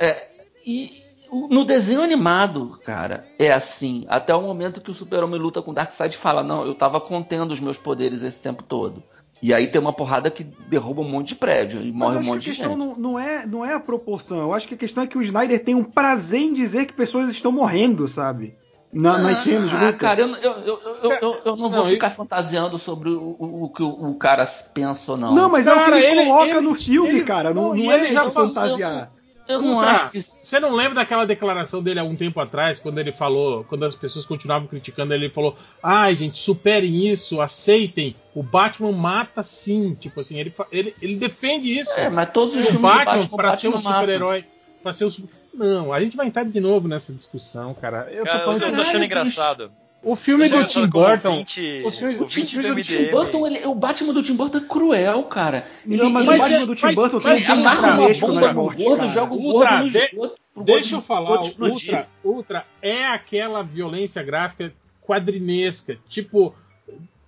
É, 0.00 0.28
e 0.64 1.04
no 1.50 1.64
desenho 1.64 2.02
animado, 2.02 2.78
cara, 2.84 3.26
é 3.38 3.52
assim. 3.52 4.04
Até 4.08 4.34
o 4.34 4.42
momento 4.42 4.80
que 4.80 4.90
o 4.90 4.94
Super-Homem 4.94 5.40
luta 5.40 5.60
com 5.60 5.70
o 5.70 5.74
Darkseid 5.74 6.14
e 6.14 6.18
fala: 6.18 6.42
Não, 6.42 6.64
eu 6.64 6.74
tava 6.74 7.00
contendo 7.00 7.52
os 7.52 7.60
meus 7.60 7.76
poderes 7.76 8.22
esse 8.22 8.40
tempo 8.40 8.62
todo. 8.62 9.02
E 9.44 9.52
aí 9.52 9.66
tem 9.66 9.78
uma 9.78 9.92
porrada 9.92 10.30
que 10.30 10.42
derruba 10.42 11.02
um 11.02 11.08
monte 11.08 11.28
de 11.28 11.34
prédio 11.34 11.82
e 11.82 11.92
Mas 11.92 11.94
morre 12.14 12.16
um 12.16 12.22
monte 12.22 12.44
que 12.44 12.48
a 12.50 12.52
de 12.52 12.58
questão 12.58 12.70
gente. 12.70 12.78
não, 12.78 12.94
não 12.96 13.18
é, 13.18 13.44
não 13.44 13.62
é 13.62 13.74
a 13.74 13.78
proporção. 13.78 14.38
Eu 14.38 14.54
acho 14.54 14.66
que 14.66 14.72
a 14.72 14.76
questão 14.78 15.02
é 15.02 15.06
que 15.06 15.18
o 15.18 15.20
Snyder 15.20 15.62
tem 15.62 15.74
um 15.74 15.84
prazer 15.84 16.40
em 16.40 16.54
dizer 16.54 16.86
que 16.86 16.94
pessoas 16.94 17.28
estão 17.28 17.52
morrendo, 17.52 18.08
sabe? 18.08 18.56
Na, 18.90 19.18
nas 19.18 19.38
cenas 19.38 19.68
de 19.68 19.76
Ah, 19.76 19.80
luta. 19.86 19.98
cara, 19.98 20.20
eu, 20.22 20.28
eu, 20.28 20.52
eu, 20.62 20.80
eu, 21.02 21.10
eu- 21.20 21.40
eu 21.44 21.56
não 21.56 21.68
vou 21.68 21.80
Não, 21.80 21.86
ficar 21.86 22.08
fantasiando 22.08 22.78
sobre 22.78 23.10
o, 23.10 23.36
o, 23.38 23.64
o 23.64 23.68
que 23.68 23.82
o, 23.82 23.88
o 24.12 24.14
cara 24.14 24.46
pensa 24.46 25.12
ou 25.12 25.18
não. 25.18 25.34
Não, 25.34 25.50
mas 25.50 25.66
é 25.66 25.72
o 25.72 25.74
que 25.74 25.80
Cara, 25.84 25.96
ele, 25.98 26.06
ele- 26.06 26.24
coloca 26.24 26.50
ele- 26.50 26.60
no 26.62 26.74
filme, 26.74 27.08
ele- 27.10 27.24
cara. 27.24 27.52
Não, 27.52 27.68
não, 27.68 27.74
não 27.76 27.92
é 27.92 27.96
ele 27.96 28.12
já 28.14 28.30
fantasiar. 28.30 29.10
Eu 29.46 29.60
não 29.60 29.80
acho 29.80 30.10
que. 30.10 30.20
Você 30.20 30.58
não 30.58 30.72
lembra 30.72 30.94
daquela 30.94 31.26
declaração 31.26 31.82
dele 31.82 32.00
há 32.00 32.04
um 32.04 32.16
tempo 32.16 32.40
atrás, 32.40 32.78
quando 32.78 32.98
ele 32.98 33.12
falou, 33.12 33.64
quando 33.64 33.84
as 33.84 33.94
pessoas 33.94 34.24
continuavam 34.24 34.66
criticando, 34.66 35.12
ele 35.12 35.28
falou: 35.30 35.56
ai, 35.82 36.14
gente, 36.14 36.38
superem 36.38 37.06
isso, 37.08 37.40
aceitem. 37.40 38.16
O 38.34 38.42
Batman 38.42 38.92
mata 38.92 39.42
sim. 39.42 39.94
Tipo 39.94 40.20
assim, 40.20 40.38
ele, 40.38 40.52
ele, 40.72 40.94
ele 41.00 41.16
defende 41.16 41.78
isso. 41.78 41.92
É, 41.98 42.08
mas 42.08 42.30
todos 42.32 42.54
os 42.54 42.64
o 42.64 42.72
filmes 42.72 42.82
Batman, 42.82 43.04
do 43.04 43.20
Batman, 43.20 43.36
para 43.36 43.56
ser 43.56 43.68
um 43.68 43.80
super-herói, 43.80 44.44
para 44.82 44.92
ser 44.92 45.04
um 45.04 45.10
super... 45.10 45.34
Não, 45.52 45.92
a 45.92 46.00
gente 46.00 46.16
vai 46.16 46.26
entrar 46.26 46.44
de 46.44 46.60
novo 46.60 46.88
nessa 46.88 47.12
discussão, 47.12 47.74
cara. 47.74 48.08
Eu 48.10 48.24
tô 48.24 48.24
Cara, 48.24 48.38
eu, 48.38 48.44
falando 48.44 48.62
eu 48.62 48.68
tô 48.68 48.74
achando 48.74 48.84
Caralho, 48.86 49.04
engraçado. 49.04 49.72
O 50.04 50.14
filme 50.16 50.48
do 50.48 50.64
Tim 50.64 50.86
Burton, 50.86 51.30
ouvinte- 51.30 51.82
os 51.84 51.98
filmes- 51.98 52.20
O 52.20 52.24
Tim, 52.26 52.40
do 52.62 52.72
o 52.72 52.82
Tim. 52.82 53.10
Burton, 53.10 53.46
ele- 53.46 53.66
o 53.66 53.74
Batman 53.74 54.12
do 54.12 54.22
Tim 54.22 54.34
Burton 54.36 54.58
é 54.58 54.60
cruel, 54.60 55.22
cara. 55.24 55.66
Ele, 55.86 55.96
Não, 55.96 56.10
mas 56.10 56.26
ele 56.26 56.36
o 56.36 56.38
Batman 56.38 56.56
é- 56.62 56.66
do 56.66 56.74
Tim 56.74 56.82
mas- 56.86 56.94
Burton 56.94 57.20
mas 57.22 57.46
tem 57.46 57.54
um 57.54 57.58
amarra 57.60 57.94
uma 58.00 58.08
bomba 58.14 58.52
no 58.52 58.74
gordo, 58.74 59.08
joga 59.10 59.34
o 59.34 59.38
Ultra, 59.38 59.70
gordo 59.70 59.84
no 59.84 59.90
de- 59.90 59.98
esgoto. 59.98 60.34
Deixa 60.56 60.94
eu 60.94 61.00
falar. 61.02 61.40
Ultra, 61.58 62.08
Ultra 62.22 62.66
é 62.80 63.06
aquela 63.06 63.62
violência 63.62 64.22
gráfica 64.22 64.72
quadrinesca, 65.02 65.98
tipo 66.08 66.54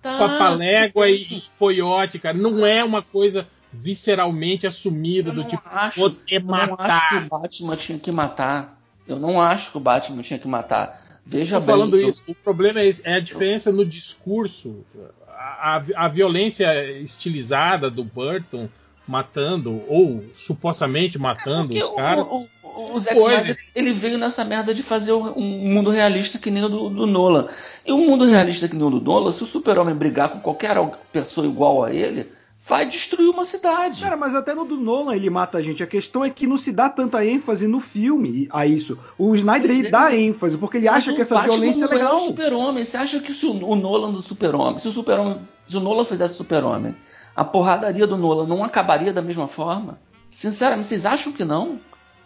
Tá, 0.01 0.17
Papalégua 0.17 1.09
e, 1.09 1.15
e 1.23 1.43
Coyote, 1.57 2.19
cara. 2.19 2.37
Não 2.37 2.65
é 2.65 2.83
uma 2.83 3.01
coisa 3.01 3.47
visceralmente 3.73 4.65
assumida 4.67 5.29
Eu 5.31 5.33
do 5.35 5.41
não 5.41 5.47
tipo, 5.49 5.63
acho, 5.65 5.99
vou 5.99 6.09
te 6.11 6.35
eu 6.35 6.41
não 6.41 6.53
acho 6.53 6.65
que 6.67 6.71
matar. 6.77 7.23
o 7.25 7.27
Batman 7.39 7.75
tinha 7.75 7.99
que 7.99 8.11
matar. 8.11 8.79
Eu 9.07 9.17
não 9.19 9.41
acho 9.41 9.71
que 9.71 9.77
o 9.77 9.79
Batman 9.81 10.21
tinha 10.21 10.37
que 10.39 10.47
matar. 10.47 11.06
Veja 11.29 11.59
Tô 11.59 11.65
bem. 11.65 11.75
falando 11.75 11.99
eu- 11.99 12.09
isso. 12.09 12.23
O 12.27 12.33
problema 12.35 12.79
é, 12.81 12.89
é 13.03 13.13
a 13.15 13.19
diferença 13.19 13.71
no 13.71 13.85
discurso. 13.85 14.83
A, 15.27 15.77
a- 15.77 15.83
a 15.95 16.07
violência 16.07 16.89
estilizada 16.99 17.89
do 17.89 18.03
Burton 18.03 18.69
matando, 19.07 19.81
ou 19.87 20.23
supostamente 20.33 21.17
matando 21.17 21.67
Porque 21.69 21.83
os 21.83 21.95
caras. 21.95 22.27
o, 22.27 22.47
o, 22.63 22.93
o 22.93 22.99
Zack 22.99 23.15
Coisa. 23.15 23.35
Snyder, 23.41 23.57
ele 23.75 23.93
veio 23.93 24.17
nessa 24.17 24.43
merda 24.43 24.73
de 24.73 24.83
fazer 24.83 25.13
um 25.13 25.41
mundo 25.41 25.89
realista 25.89 26.37
que 26.37 26.51
nem 26.51 26.63
o 26.63 26.69
do, 26.69 26.89
do 26.89 27.07
Nolan. 27.07 27.47
E 27.85 27.91
um 27.93 28.05
mundo 28.05 28.25
realista 28.25 28.67
que 28.67 28.75
nem 28.75 28.85
o 28.85 28.89
do 28.91 29.01
Nolan, 29.01 29.31
se 29.31 29.43
o 29.43 29.47
super-homem 29.47 29.95
brigar 29.95 30.29
com 30.29 30.39
qualquer 30.39 30.77
pessoa 31.11 31.47
igual 31.47 31.83
a 31.83 31.93
ele, 31.93 32.27
vai 32.67 32.85
destruir 32.85 33.29
uma 33.29 33.45
cidade. 33.45 34.01
Cara, 34.01 34.17
mas 34.17 34.35
até 34.35 34.53
no 34.53 34.65
do 34.65 34.75
Nolan 34.77 35.15
ele 35.15 35.29
mata 35.29 35.57
a 35.57 35.61
gente. 35.61 35.81
A 35.83 35.87
questão 35.87 36.23
é 36.23 36.29
que 36.29 36.45
não 36.47 36.57
se 36.57 36.71
dá 36.71 36.89
tanta 36.89 37.25
ênfase 37.25 37.67
no 37.67 37.79
filme 37.79 38.47
a 38.51 38.65
isso. 38.65 38.97
O 39.17 39.33
Snyder 39.35 39.71
ele 39.71 39.87
é. 39.87 39.89
dá 39.89 40.13
ênfase, 40.15 40.57
porque 40.57 40.77
ele 40.77 40.87
acha 40.87 41.13
que 41.13 41.21
essa 41.21 41.35
Batman 41.35 41.53
violência 41.53 41.85
é 41.85 41.87
não 41.87 41.93
legal. 41.93 42.17
o 42.17 42.25
super-homem. 42.25 42.85
Você 42.85 42.97
acha 42.97 43.19
que 43.19 43.33
se 43.33 43.45
o, 43.45 43.51
o 43.65 43.75
Nolan 43.75 44.11
do 44.11 44.21
super-homem, 44.21 44.79
se 44.79 44.87
o 44.87 44.91
super-homem, 44.91 45.39
se 45.65 45.77
o 45.77 45.79
Nolan 45.79 46.05
fizesse 46.05 46.35
super-homem, 46.35 46.95
a 47.35 47.43
porradaria 47.45 48.05
do 48.07 48.17
Nolan 48.17 48.45
não 48.47 48.63
acabaria 48.63 49.13
da 49.13 49.21
mesma 49.21 49.47
forma? 49.47 49.99
Sinceramente, 50.29 50.87
vocês 50.87 51.05
acham 51.05 51.31
que 51.31 51.45
não? 51.45 51.79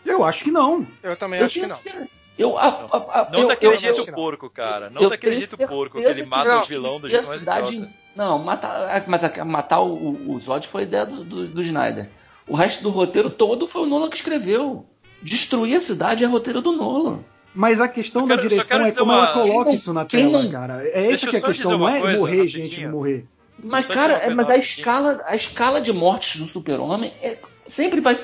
Eu 0.05 0.23
acho 0.23 0.43
que 0.43 0.51
não. 0.51 0.85
Eu 1.03 1.15
também 1.15 1.39
eu 1.39 1.45
acho 1.45 1.59
que 1.59 1.67
não. 1.67 1.75
cer- 1.75 2.09
Eu, 2.37 2.57
a- 2.57 2.87
a- 2.91 3.21
a- 3.21 3.29
Não 3.31 3.41
eu- 3.41 3.47
daquele 3.49 3.75
eu- 3.75 3.79
jeito 3.79 4.03
que 4.03 4.09
não. 4.11 4.15
porco, 4.17 4.49
cara. 4.49 4.89
Não 4.89 5.03
eu 5.03 5.09
daquele 5.11 5.37
jeito 5.37 5.55
porco 5.57 5.99
que 5.99 6.03
ele 6.05 6.25
mata 6.25 6.49
não, 6.55 6.61
o 6.61 6.65
vilão 6.65 6.99
do 6.99 7.07
jeito 7.07 7.27
mais 7.27 7.39
cidade. 7.39 7.75
idiota. 7.75 8.00
Não, 8.15 8.37
matar, 8.39 9.03
mas 9.07 9.21
matar 9.45 9.79
o, 9.81 10.31
o, 10.31 10.39
Zod 10.39 10.67
foi 10.67 10.83
ideia 10.83 11.05
do, 11.05 11.23
do, 11.23 11.47
do 11.47 11.61
Snyder. 11.61 12.09
O 12.47 12.55
resto 12.55 12.83
do 12.83 12.89
roteiro 12.89 13.29
todo 13.29 13.67
foi 13.67 13.83
o 13.83 13.85
Nolan 13.85 14.09
que 14.09 14.17
escreveu. 14.17 14.85
Destruir 15.21 15.77
a 15.77 15.81
cidade 15.81 16.23
é 16.23 16.27
roteiro 16.27 16.61
do 16.61 16.71
Nolan. 16.73 17.19
Mas 17.53 17.79
a 17.81 17.87
questão 17.87 18.27
da 18.27 18.35
quero- 18.37 18.49
só 18.49 18.55
direção 18.55 18.85
é 18.85 18.91
como 18.91 19.11
uma- 19.11 19.17
ela 19.25 19.33
coloca 19.33 19.65
Quem 19.65 19.73
isso 19.75 19.93
na 19.93 20.05
quem 20.05 20.31
tela, 20.31 20.49
cara. 20.51 20.87
É 20.89 21.07
Deixa 21.07 21.25
eu 21.25 21.29
que 21.29 21.35
é 21.35 21.39
a 21.39 21.43
questão, 21.43 21.77
não 21.77 21.87
é 21.89 22.01
coisa, 22.01 22.19
morrer 22.21 22.37
rapidinho. 22.37 22.65
gente, 22.65 22.87
morrer. 22.87 23.25
Mas, 23.63 23.87
cara, 23.87 24.13
é, 24.13 24.33
mas 24.33 24.49
a 24.49 24.57
escala, 24.57 25.21
a 25.25 25.35
escala 25.35 25.79
de 25.81 25.93
mortes 25.93 26.41
do 26.41 26.47
super-homem 26.47 27.13
é, 27.21 27.37
sempre 27.65 28.01
vai. 28.01 28.17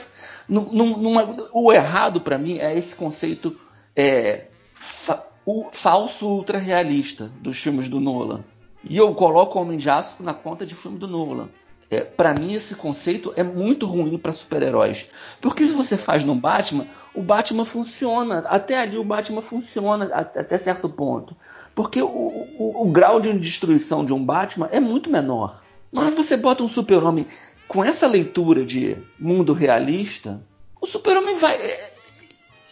num- 0.50 0.70
num- 0.72 0.98
numa- 0.98 1.50
o 1.54 1.72
errado 1.74 2.22
pra 2.22 2.38
mim 2.38 2.58
é 2.58 2.76
esse 2.78 2.96
conceito 2.96 3.56
é, 3.96 4.46
fa- 4.74 5.24
o 5.46 5.68
falso 5.74 6.26
ultra 6.28 6.58
realista 6.58 7.30
dos 7.42 7.58
filmes 7.58 7.88
do 7.90 8.00
Nolan. 8.00 8.44
E 8.84 8.96
eu 8.98 9.14
coloco 9.14 9.58
o 9.58 9.62
Homem 9.62 9.78
de 9.78 9.90
Aço 9.90 10.16
na 10.22 10.34
conta 10.34 10.66
de 10.66 10.76
filme 10.76 10.98
do 10.98 11.08
Nolan. 11.08 11.50
É, 11.90 12.02
para 12.02 12.34
mim 12.34 12.54
esse 12.54 12.76
conceito 12.76 13.32
é 13.38 13.44
muito 13.44 13.86
ruim 13.86 14.18
para 14.18 14.34
super-heróis. 14.34 15.06
Porque 15.42 15.66
se 15.66 15.72
você 15.72 15.96
faz 15.96 16.24
no 16.24 16.36
Batman, 16.36 16.86
o 17.14 17.22
Batman 17.22 17.64
funciona. 17.66 18.40
Até 18.48 18.80
ali 18.82 18.98
o 18.98 19.04
Batman 19.06 19.42
funciona 19.42 20.06
até 20.14 20.58
certo 20.58 20.90
ponto. 20.90 21.36
Porque 21.74 22.02
o, 22.02 22.08
o- 22.08 22.82
o 22.88 22.92
grau 22.92 23.22
de 23.22 23.32
destruição 23.40 24.04
de 24.06 24.12
um 24.14 24.24
Batman 24.24 24.68
é 24.72 24.80
muito 24.80 25.10
menor. 25.10 25.62
Mas 25.92 26.14
você 26.14 26.36
bota 26.36 26.62
um 26.64 26.68
super-homem 26.68 27.26
com 27.68 27.84
essa 27.84 28.06
leitura 28.08 28.66
de 28.66 28.98
mundo 29.20 29.54
realista, 29.54 30.42
o 30.82 30.86
super-homem 30.86 31.38
vai. 31.38 31.56
é, 31.56 31.92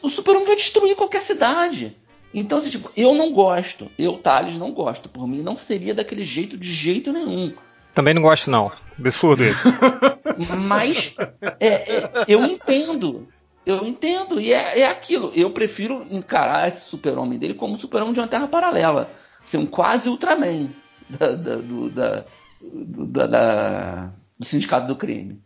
O 0.04 0.10
super-homem 0.10 0.48
vai 0.48 0.56
destruir 0.58 0.96
qualquer 0.96 1.22
cidade. 1.22 1.96
Então, 2.38 2.58
assim, 2.58 2.70
tipo, 2.70 2.92
eu 2.98 3.16
não 3.16 3.32
gosto. 3.32 3.90
Eu, 3.98 4.18
Thales, 4.18 4.56
não 4.56 4.72
gosto. 4.72 5.08
Por 5.08 5.26
mim, 5.26 5.42
não 5.42 5.58
seria 5.58 5.94
daquele 5.96 6.26
jeito 6.26 6.58
de 6.58 6.72
jeito 6.74 7.14
nenhum. 7.14 7.54
Também 7.94 8.14
não 8.14 8.22
gosto, 8.22 8.52
não. 8.52 8.70
Absurdo 9.00 9.44
isso. 9.46 9.68
Mas 10.68 11.16
é, 11.60 11.96
é, 11.96 12.12
eu 12.28 12.44
entendo. 12.46 13.26
Eu 13.66 13.86
entendo. 13.88 14.40
E 14.42 14.52
é, 14.52 14.82
é 14.82 14.90
aquilo. 14.90 15.32
Eu 15.34 15.52
prefiro 15.52 16.06
encarar 16.12 16.68
esse 16.68 16.82
super-homem 16.90 17.40
dele 17.40 17.54
como 17.54 17.74
um 17.76 17.78
super-homem 17.78 18.14
de 18.14 18.20
uma 18.20 18.28
terra 18.28 18.48
paralela. 18.48 19.10
Ser 19.46 19.58
um 19.58 19.66
quase 19.66 20.10
Ultraman 20.10 20.68
da, 21.10 21.28
da- 21.32 21.56
do, 21.56 21.90
da- 21.90 22.26
do- 22.62 23.06
da- 23.08 24.12
do 24.38 24.46
sindicato 24.46 24.88
do 24.88 24.96
crime. 24.98 25.40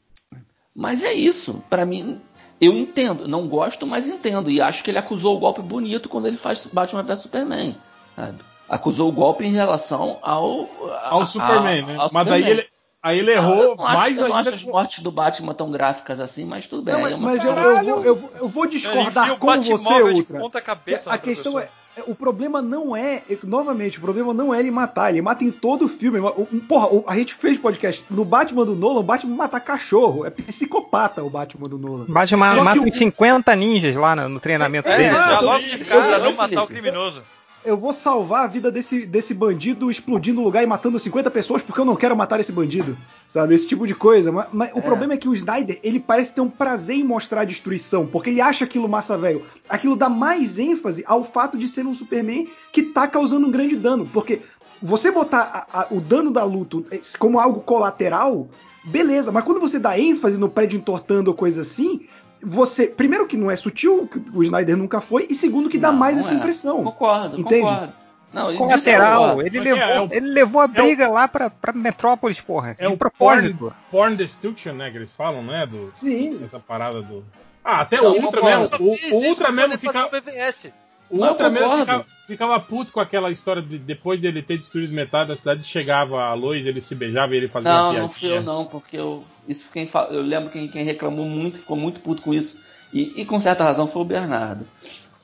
Mas 0.75 1.03
é 1.03 1.13
isso. 1.13 1.61
Pra 1.69 1.85
mim, 1.85 2.19
eu 2.61 2.73
entendo. 2.73 3.27
Não 3.27 3.47
gosto, 3.47 3.85
mas 3.87 4.07
entendo. 4.07 4.49
E 4.51 4.61
acho 4.61 4.83
que 4.83 4.91
ele 4.91 4.97
acusou 4.97 5.35
o 5.37 5.39
golpe 5.39 5.61
bonito 5.61 6.09
quando 6.09 6.27
ele 6.27 6.37
faz 6.37 6.65
Batman 6.71 7.03
vs 7.03 7.19
Superman. 7.19 7.75
sabe? 8.15 8.39
Acusou 8.67 9.09
o 9.09 9.11
golpe 9.11 9.45
em 9.45 9.51
relação 9.53 10.19
ao. 10.21 10.69
Ao 11.03 11.21
a- 11.21 11.25
Superman, 11.25 11.83
a- 11.83 11.85
né? 11.87 11.95
ao 11.97 12.09
Mas 12.13 12.27
daí 12.27 12.41
Superman. 12.41 12.49
ele, 12.51 12.67
aí 13.01 13.19
ele 13.19 13.31
Ah, 13.31 13.35
errou 13.35 13.73
acho- 13.73 13.81
mais 13.83 14.17
eu 14.17 14.27
não 14.27 14.35
ainda. 14.35 14.49
acho 14.51 14.59
as 14.59 14.63
mortes 14.63 14.99
do 15.03 15.11
Batman 15.11 15.53
tão 15.55 15.71
gráficas 15.71 16.19
assim, 16.19 16.45
mas 16.45 16.67
tudo 16.67 16.83
bem. 16.83 16.93
Não, 16.93 17.07
é 17.07 17.15
mas 17.15 17.19
uma 17.19 17.31
mas 17.31 17.43
eu, 17.45 17.51
eu 17.53 17.83
vou, 17.85 18.03
eu 18.05 18.15
vou- 18.15 18.31
eu 18.41 18.47
vou 18.47 18.65
discordar 18.67 19.35
com 19.37 19.47
você, 19.61 20.01
Ultra. 20.03 20.39
ponta 20.39 20.61
cabeça 20.61 21.11
A 21.11 21.17
questão 21.17 21.59
é, 21.59 21.67
o 22.07 22.15
problema 22.15 22.61
não 22.61 22.95
é, 22.95 23.21
novamente, 23.43 23.97
o 23.97 24.01
problema 24.01 24.33
não 24.33 24.53
é 24.53 24.59
ele 24.59 24.71
matar, 24.71 25.11
ele 25.11 25.21
mata 25.21 25.43
em 25.43 25.51
todo 25.51 25.85
o 25.85 25.87
filme. 25.89 26.19
Porra, 26.67 27.03
a 27.07 27.15
gente 27.15 27.33
fez 27.35 27.57
podcast 27.57 28.03
no 28.09 28.23
Batman 28.25 28.65
do 28.65 28.75
Nolan, 28.75 28.99
o 28.99 29.03
Batman 29.03 29.35
mata 29.35 29.59
cachorro, 29.59 30.25
é 30.25 30.29
psicopata 30.29 31.23
o 31.23 31.29
Batman 31.29 31.67
do 31.69 31.77
Nolan. 31.77 32.05
Batman 32.07 32.55
Só 32.55 32.63
mata 32.63 32.79
o- 32.79 32.83
uns 32.83 32.97
50 32.97 33.55
ninjas 33.55 33.95
lá 33.95 34.15
no, 34.15 34.29
no 34.29 34.39
treinamento 34.39 34.87
É, 34.87 34.97
dele. 34.97 35.09
já 35.09 35.25
Exato. 35.27 35.45
logo 35.45 35.59
de 35.63 35.77
cara. 35.85 36.19
não 36.19 36.33
matar 36.33 36.63
o 36.63 36.67
criminoso. 36.67 37.21
Eu 37.65 37.75
vou 37.75 37.91
salvar 37.91 38.45
a 38.45 38.47
vida 38.47 38.71
desse, 38.71 39.05
desse 39.05 39.33
bandido 39.33 39.91
explodindo 39.91 40.39
o 40.39 40.43
lugar 40.43 40.63
e 40.63 40.65
matando 40.65 40.97
50 40.97 41.29
pessoas 41.29 41.61
porque 41.61 41.79
eu 41.81 41.85
não 41.85 41.95
quero 41.95 42.15
matar 42.15 42.39
esse 42.39 42.51
bandido. 42.51 42.97
Sabe? 43.27 43.53
Esse 43.53 43.67
tipo 43.67 43.85
de 43.85 43.93
coisa. 43.93 44.31
Mas, 44.31 44.47
mas 44.53 44.73
o 44.73 44.79
É. 44.79 44.81
problema 44.81 45.13
é 45.13 45.17
que 45.17 45.27
o 45.27 45.33
Snyder, 45.33 45.79
ele 45.83 45.99
parece 45.99 46.33
ter 46.33 46.41
um 46.41 46.49
prazer 46.49 46.95
em 46.95 47.03
mostrar 47.03 47.41
a 47.41 47.45
destruição, 47.45 48.07
porque 48.07 48.29
ele 48.29 48.41
acha 48.41 48.63
aquilo 48.65 48.87
massa 48.87 49.17
velho. 49.17 49.43
Aquilo 49.67 49.95
dá 49.95 50.07
mais 50.09 50.57
ênfase 50.57 51.03
ao 51.05 51.23
fato 51.25 51.57
de 51.57 51.67
ser 51.67 51.85
um 51.85 51.93
Superman 51.93 52.47
que 52.71 52.81
tá 52.81 53.07
causando 53.07 53.45
um 53.45 53.51
grande 53.51 53.75
dano. 53.75 54.07
Porque 54.11 54.41
você 54.81 55.11
botar 55.11 55.67
a- 55.71 55.81
a- 55.81 55.87
o 55.91 55.99
dano 55.99 56.31
da 56.31 56.43
luta 56.45 56.97
como 57.19 57.39
algo 57.39 57.59
colateral, 57.59 58.47
beleza. 58.85 59.31
Mas 59.31 59.43
quando 59.43 59.59
você 59.59 59.77
dá 59.77 59.99
ênfase 59.99 60.39
no 60.39 60.49
prédio 60.49 60.77
entortando 60.77 61.29
ou 61.29 61.35
coisa 61.35 61.61
assim, 61.61 62.07
você. 62.41 62.87
Primeiro 62.87 63.27
que 63.27 63.37
não 63.37 63.49
é 63.51 63.55
sutil, 63.55 64.07
que 64.07 64.21
o 64.33 64.43
Snyder 64.43 64.75
nunca 64.77 65.01
foi, 65.01 65.27
e 65.29 65.35
segundo 65.35 65.69
que 65.69 65.77
dá 65.77 65.91
Não, 65.91 65.99
mais 65.99 66.15
não 66.17 66.23
essa 66.25 66.33
é. 66.33 66.37
impressão. 66.37 66.83
Concordo, 66.83 67.39
Entende? 67.39 67.61
concordo. 67.61 67.93
Não, 68.31 68.51
eu 68.51 68.57
Colateral, 68.59 69.41
ele 69.41 69.57
Mas 69.57 69.67
é, 69.67 69.73
levou, 69.73 69.89
é 69.89 70.01
o- 70.01 70.09
ele 70.13 70.27
levou 70.29 70.61
a 70.61 70.65
o- 70.65 70.67
briga 70.67 71.07
lá 71.07 71.27
pra, 71.27 71.49
pra 71.49 71.73
Metrópolis, 71.73 72.39
porra. 72.39 72.75
É 72.77 72.87
o 72.87 72.95
propósito. 72.95 73.57
porn, 73.57 73.75
porn 73.89 74.15
destruction, 74.15 74.73
né? 74.73 74.91
Que 74.91 74.97
eles 74.97 75.11
falam, 75.11 75.41
né? 75.41 75.65
Do, 75.65 75.89
Sim. 75.93 76.39
essa 76.45 76.59
parada 76.59 77.01
do. 77.01 77.25
Ah, 77.65 77.81
até 77.81 77.97
Não, 77.97 78.11
o 78.11 78.21
Ultra, 78.21 78.41
né? 78.43 78.55
concordo. 78.67 78.83
O, 78.83 79.15
o 79.15 79.27
Ultra 79.27 79.51
mesmo 79.51 79.77
fica, 79.79 80.05
o 80.05 80.11
BVS. 80.11 80.71
O 81.09 81.17
Não, 81.17 81.29
Ultra 81.29 81.49
mesmo 81.49 81.77
ficava, 81.79 82.05
ficava 82.27 82.59
puto 82.59 82.91
com 82.91 82.99
aquela 82.99 83.31
história 83.31 83.61
de 83.61 83.77
depois 83.77 84.19
de 84.21 84.27
ele 84.27 84.41
ter 84.41 84.57
destruído 84.57 84.93
metade 84.93 85.29
da 85.29 85.35
cidade, 85.35 85.63
chegava 85.63 86.23
a 86.23 86.33
luz, 86.33 86.65
ele 86.65 86.81
se 86.81 86.93
beijava 86.95 87.33
e 87.33 87.37
ele 87.37 87.47
fazia 87.47 87.71
Não, 87.71 87.93
não 87.93 88.09
fui 88.09 88.29
eu 88.29 88.43
não, 88.43 88.65
porque 88.65 88.97
eu, 88.97 89.23
isso 89.47 89.67
quem 89.71 89.89
eu 90.11 90.21
lembro 90.21 90.49
quem, 90.49 90.67
quem 90.67 90.83
reclamou 90.83 91.25
muito, 91.25 91.59
ficou 91.59 91.75
muito 91.77 91.99
puto 91.99 92.21
com 92.21 92.33
isso, 92.33 92.57
e, 92.93 93.21
e 93.21 93.25
com 93.25 93.39
certa 93.41 93.63
razão 93.63 93.87
foi 93.87 94.01
o 94.01 94.05
Bernardo. 94.05 94.65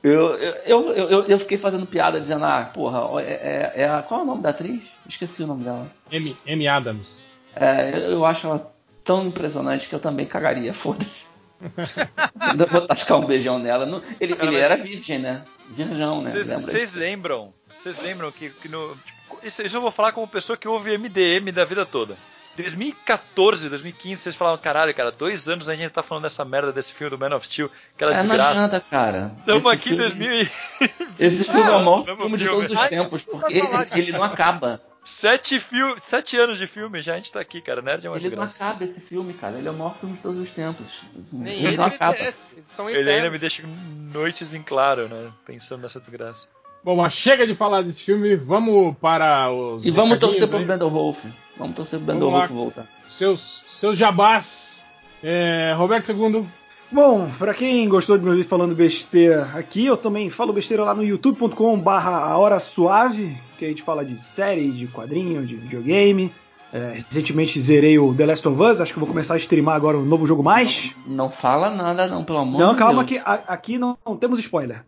Eu, 0.03 0.35
eu, 0.35 0.53
eu, 0.65 1.07
eu, 1.07 1.23
eu 1.23 1.39
fiquei 1.39 1.57
fazendo 1.57 1.87
piada 1.87 2.21
dizendo, 2.21 2.45
ah, 2.45 2.69
porra, 2.71 3.21
é, 3.23 3.31
é- 3.31 3.73
é 3.81 3.89
a, 3.89 4.03
qual 4.03 4.19
é 4.19 4.23
o 4.23 4.27
nome 4.27 4.43
da 4.43 4.49
atriz? 4.49 4.83
Esqueci 5.09 5.41
o 5.41 5.47
nome 5.47 5.63
dela. 5.63 5.87
M, 6.11 6.35
M. 6.45 6.67
Adams. 6.67 7.23
É, 7.55 7.89
eu, 7.91 8.11
eu 8.11 8.25
acho 8.25 8.45
ela 8.45 8.71
tão 9.03 9.25
impressionante 9.25 9.89
que 9.89 9.95
eu 9.95 9.99
também 9.99 10.27
cagaria, 10.27 10.73
foda-se. 10.75 11.25
Vou 12.71 12.81
tascar 12.87 13.17
um 13.19 13.25
beijão 13.25 13.59
nela. 13.59 13.85
Não- 13.85 14.01
ele 14.19 14.35
Cara, 14.35 14.47
ele 14.47 14.57
mas- 14.57 14.65
era 14.65 14.77
virgem, 14.77 15.19
né? 15.19 15.43
Virgão, 15.69 16.21
né? 16.21 16.31
Vocês 16.31 16.93
lembram? 16.93 17.53
Vocês 17.73 17.97
lembram 18.01 18.31
que, 18.31 18.49
que 18.49 18.67
no. 18.69 18.95
tipo, 18.95 19.39
isso, 19.43 19.61
isso 19.63 19.77
eu 19.77 19.81
vou 19.81 19.91
falar 19.91 20.11
como 20.11 20.27
pessoa 20.27 20.55
que 20.57 20.67
ouve 20.67 20.91
MDM 20.97 21.51
da 21.51 21.65
vida 21.65 21.85
toda. 21.85 22.15
2014, 22.55 23.67
2015, 23.67 24.21
vocês 24.21 24.35
falavam, 24.35 24.57
caralho, 24.59 24.93
cara, 24.93 25.11
dois 25.11 25.49
anos 25.49 25.67
a 25.67 25.75
gente 25.75 25.91
tá 25.91 26.01
falando 26.01 26.23
dessa 26.23 26.45
merda 26.45 26.71
desse 26.71 26.93
filme 26.93 27.09
do 27.09 27.17
Man 27.19 27.35
of 27.35 27.45
Steel, 27.45 27.69
aquela 27.93 28.11
É, 28.13 28.15
não 28.15 28.21
desgraça. 28.27 28.51
adianta, 28.51 28.79
cara. 28.89 29.31
Estamos 29.39 29.65
Esse 29.65 29.73
aqui 29.73 29.89
em 29.93 29.97
filme- 29.97 30.03
2000 30.09 30.33
e... 30.41 30.49
Esse 31.19 31.43
filme 31.43 31.59
é 31.61 31.75
o 31.75 31.79
maior 31.83 32.05
filme 32.05 32.37
de 32.37 32.47
todos 32.47 32.71
os 32.71 32.81
tempos, 32.87 33.25
não 33.27 33.39
porque 33.39 33.61
ele 33.99 34.11
não 34.13 34.23
acaba. 34.23 34.81
Sete, 35.05 35.59
fil... 35.59 35.95
sete 36.01 36.35
anos 36.37 36.57
de 36.57 36.67
filme 36.67 37.01
já 37.01 37.13
a 37.13 37.15
gente 37.17 37.31
tá 37.31 37.39
aqui, 37.39 37.61
cara. 37.61 37.81
Nerd 37.81 38.05
é 38.05 38.09
uma 38.09 38.17
Ele 38.17 38.35
não 38.35 38.45
desgraça. 38.45 38.65
acaba 38.65 38.83
esse 38.83 38.99
filme, 38.99 39.33
cara. 39.33 39.57
Ele 39.57 39.67
é 39.67 39.71
o 39.71 39.73
maior 39.73 39.95
filme 39.97 40.15
de 40.15 40.21
todos 40.21 40.39
os 40.39 40.49
tempos. 40.49 40.85
Nem 41.31 41.53
ele 41.53 41.67
ele 41.67 41.77
não 41.77 41.85
acaba. 41.85 42.17
São 42.67 42.89
Ele 42.89 43.09
ainda 43.09 43.29
me 43.29 43.37
deixa 43.37 43.63
noites 44.11 44.53
em 44.53 44.63
claro, 44.63 45.07
né? 45.07 45.31
Pensando 45.45 45.83
nessa 45.83 45.99
desgraça. 45.99 46.47
Bom, 46.83 46.97
mas 46.97 47.13
chega 47.13 47.47
de 47.47 47.55
falar 47.55 47.81
desse 47.81 48.03
filme, 48.03 48.35
vamos 48.35 48.95
para 48.97 49.49
os. 49.51 49.85
E 49.85 49.91
vamos 49.91 50.19
torcer 50.19 50.47
pro. 50.47 50.59
Bendel 50.59 50.89
Wolf. 50.89 51.23
Vamos 51.57 51.75
torcer 51.75 51.99
pro 51.99 52.13
lá. 52.29 52.39
Wolf 52.39 52.49
voltar. 52.49 52.85
Seus, 53.07 53.63
seus 53.67 53.97
jabás. 53.97 54.85
É, 55.23 55.73
Roberto 55.75 56.11
II. 56.11 56.45
Bom, 56.91 57.29
pra 57.37 57.53
quem 57.53 57.89
gostou 57.89 58.17
de 58.17 58.23
me 58.23 58.29
ouvir 58.29 58.43
falando 58.43 58.73
besteira 58.75 59.49
aqui, 59.53 59.85
eu 59.85 59.97
também 59.97 60.29
falo 60.29 60.53
besteira 60.53 60.83
lá 60.83 60.93
no 60.93 61.03
youtube.com 61.03 61.77
barra 61.79 62.11
a 62.17 62.37
hora 62.37 62.59
suave, 62.59 63.35
que 63.57 63.65
a 63.65 63.67
gente 63.67 63.81
fala 63.83 64.05
de 64.05 64.19
série, 64.21 64.69
de 64.71 64.87
quadrinho, 64.87 65.45
de 65.45 65.55
videogame. 65.55 66.31
É, 66.73 66.97
recentemente 67.07 67.59
zerei 67.59 67.97
o 67.97 68.13
The 68.13 68.25
Last 68.25 68.47
of 68.47 68.61
Us, 68.61 68.81
acho 68.81 68.93
que 68.93 68.99
vou 68.99 69.07
começar 69.07 69.35
a 69.35 69.37
streamar 69.37 69.75
agora 69.75 69.97
um 69.97 70.03
novo 70.03 70.27
jogo 70.27 70.43
mais. 70.43 70.91
Não 71.07 71.29
fala 71.29 71.69
nada, 71.69 72.07
não, 72.07 72.23
pelo 72.23 72.39
amor 72.39 72.59
Não, 72.59 72.73
de 72.73 72.79
calma 72.79 73.03
Deus. 73.03 73.21
que 73.21 73.27
a- 73.29 73.43
aqui 73.47 73.77
não, 73.77 73.97
não 74.05 74.15
temos 74.17 74.39
spoiler. 74.39 74.83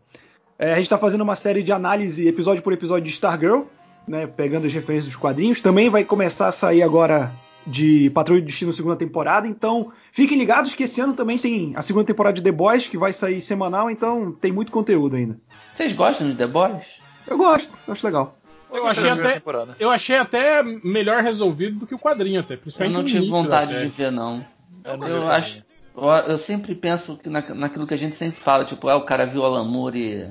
É, 0.59 0.73
a 0.73 0.77
gente 0.77 0.89
tá 0.89 0.97
fazendo 0.97 1.21
uma 1.21 1.35
série 1.35 1.63
de 1.63 1.71
análise, 1.71 2.27
episódio 2.27 2.61
por 2.63 2.73
episódio, 2.73 3.05
de 3.05 3.11
Stargirl, 3.11 3.61
né? 4.07 4.27
Pegando 4.27 4.65
as 4.67 4.73
referências 4.73 5.05
dos 5.05 5.15
quadrinhos. 5.15 5.61
Também 5.61 5.89
vai 5.89 6.03
começar 6.03 6.47
a 6.47 6.51
sair 6.51 6.81
agora 6.81 7.31
de 7.67 8.09
Patrulha 8.11 8.41
de 8.41 8.47
Destino 8.47 8.71
segunda 8.71 8.95
temporada. 8.95 9.47
Então, 9.47 9.91
fiquem 10.11 10.37
ligados 10.37 10.73
que 10.73 10.83
esse 10.83 11.01
ano 11.01 11.13
também 11.13 11.37
tem 11.37 11.73
a 11.75 11.81
segunda 11.81 12.05
temporada 12.05 12.33
de 12.35 12.41
The 12.41 12.51
Boys, 12.51 12.87
que 12.87 12.97
vai 12.97 13.11
sair 13.13 13.41
semanal, 13.41 13.91
então 13.91 14.31
tem 14.31 14.51
muito 14.51 14.71
conteúdo 14.71 15.15
ainda. 15.15 15.37
Vocês 15.75 15.93
gostam 15.93 16.29
de 16.29 16.35
The 16.35 16.47
Boys? 16.47 16.85
Eu 17.27 17.37
gosto, 17.37 17.71
eu 17.85 17.93
acho 17.93 18.05
legal. 18.05 18.37
Eu 18.71 18.85
achei, 18.85 19.09
até, 19.09 19.41
eu 19.79 19.89
achei 19.89 20.17
até 20.17 20.61
melhor 20.61 21.23
resolvido 21.23 21.79
do 21.79 21.87
que 21.87 21.95
o 21.95 21.99
quadrinho, 21.99 22.41
até. 22.41 22.55
Eu 22.55 22.57
Principalmente 22.57 22.93
não 22.93 23.01
no 23.01 23.07
tive 23.07 23.29
vontade 23.29 23.79
de 23.79 23.87
ver, 23.87 24.11
não. 24.11 24.45
Eu 24.83 24.97
não 24.97 25.07
Eu 25.07 25.29
acho. 25.29 25.63
Eu, 25.95 26.03
eu 26.03 26.37
sempre 26.37 26.75
penso 26.75 27.17
que 27.17 27.29
na, 27.29 27.41
naquilo 27.41 27.87
que 27.87 27.93
a 27.93 27.97
gente 27.97 28.15
sempre 28.15 28.41
fala, 28.41 28.65
tipo, 28.65 28.87
ah, 28.89 28.97
o 28.97 29.05
cara 29.05 29.25
viu 29.25 29.43
Alan 29.43 29.63
Moore 29.63 29.99
e 29.99 30.27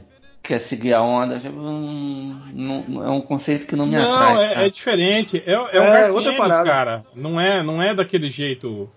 quer 0.47 0.61
seguir 0.61 0.95
a 0.95 1.03
onda. 1.03 1.39
Tipo, 1.39 1.59
hum, 1.59 2.41
não- 2.55 3.05
é 3.05 3.11
um 3.11 3.21
conceito 3.21 3.67
que 3.67 3.77
não 3.77 3.87
me 3.87 3.97
Não, 3.97 4.15
atrai. 4.15 4.45
é, 4.45 4.49
cara. 4.55 4.67
é 4.67 4.71
diferente. 4.71 5.43
É, 5.47 5.53
é, 5.53 5.59
o 5.59 5.67
É, 5.85 6.11
outra 6.11 6.33
parada. 6.35 6.65
cara. 6.71 7.05
Não 7.15 7.41
é, 7.41 7.63
não 7.63 7.83
é 7.83 7.95
daquele 7.95 8.31
jeito. 8.31 8.89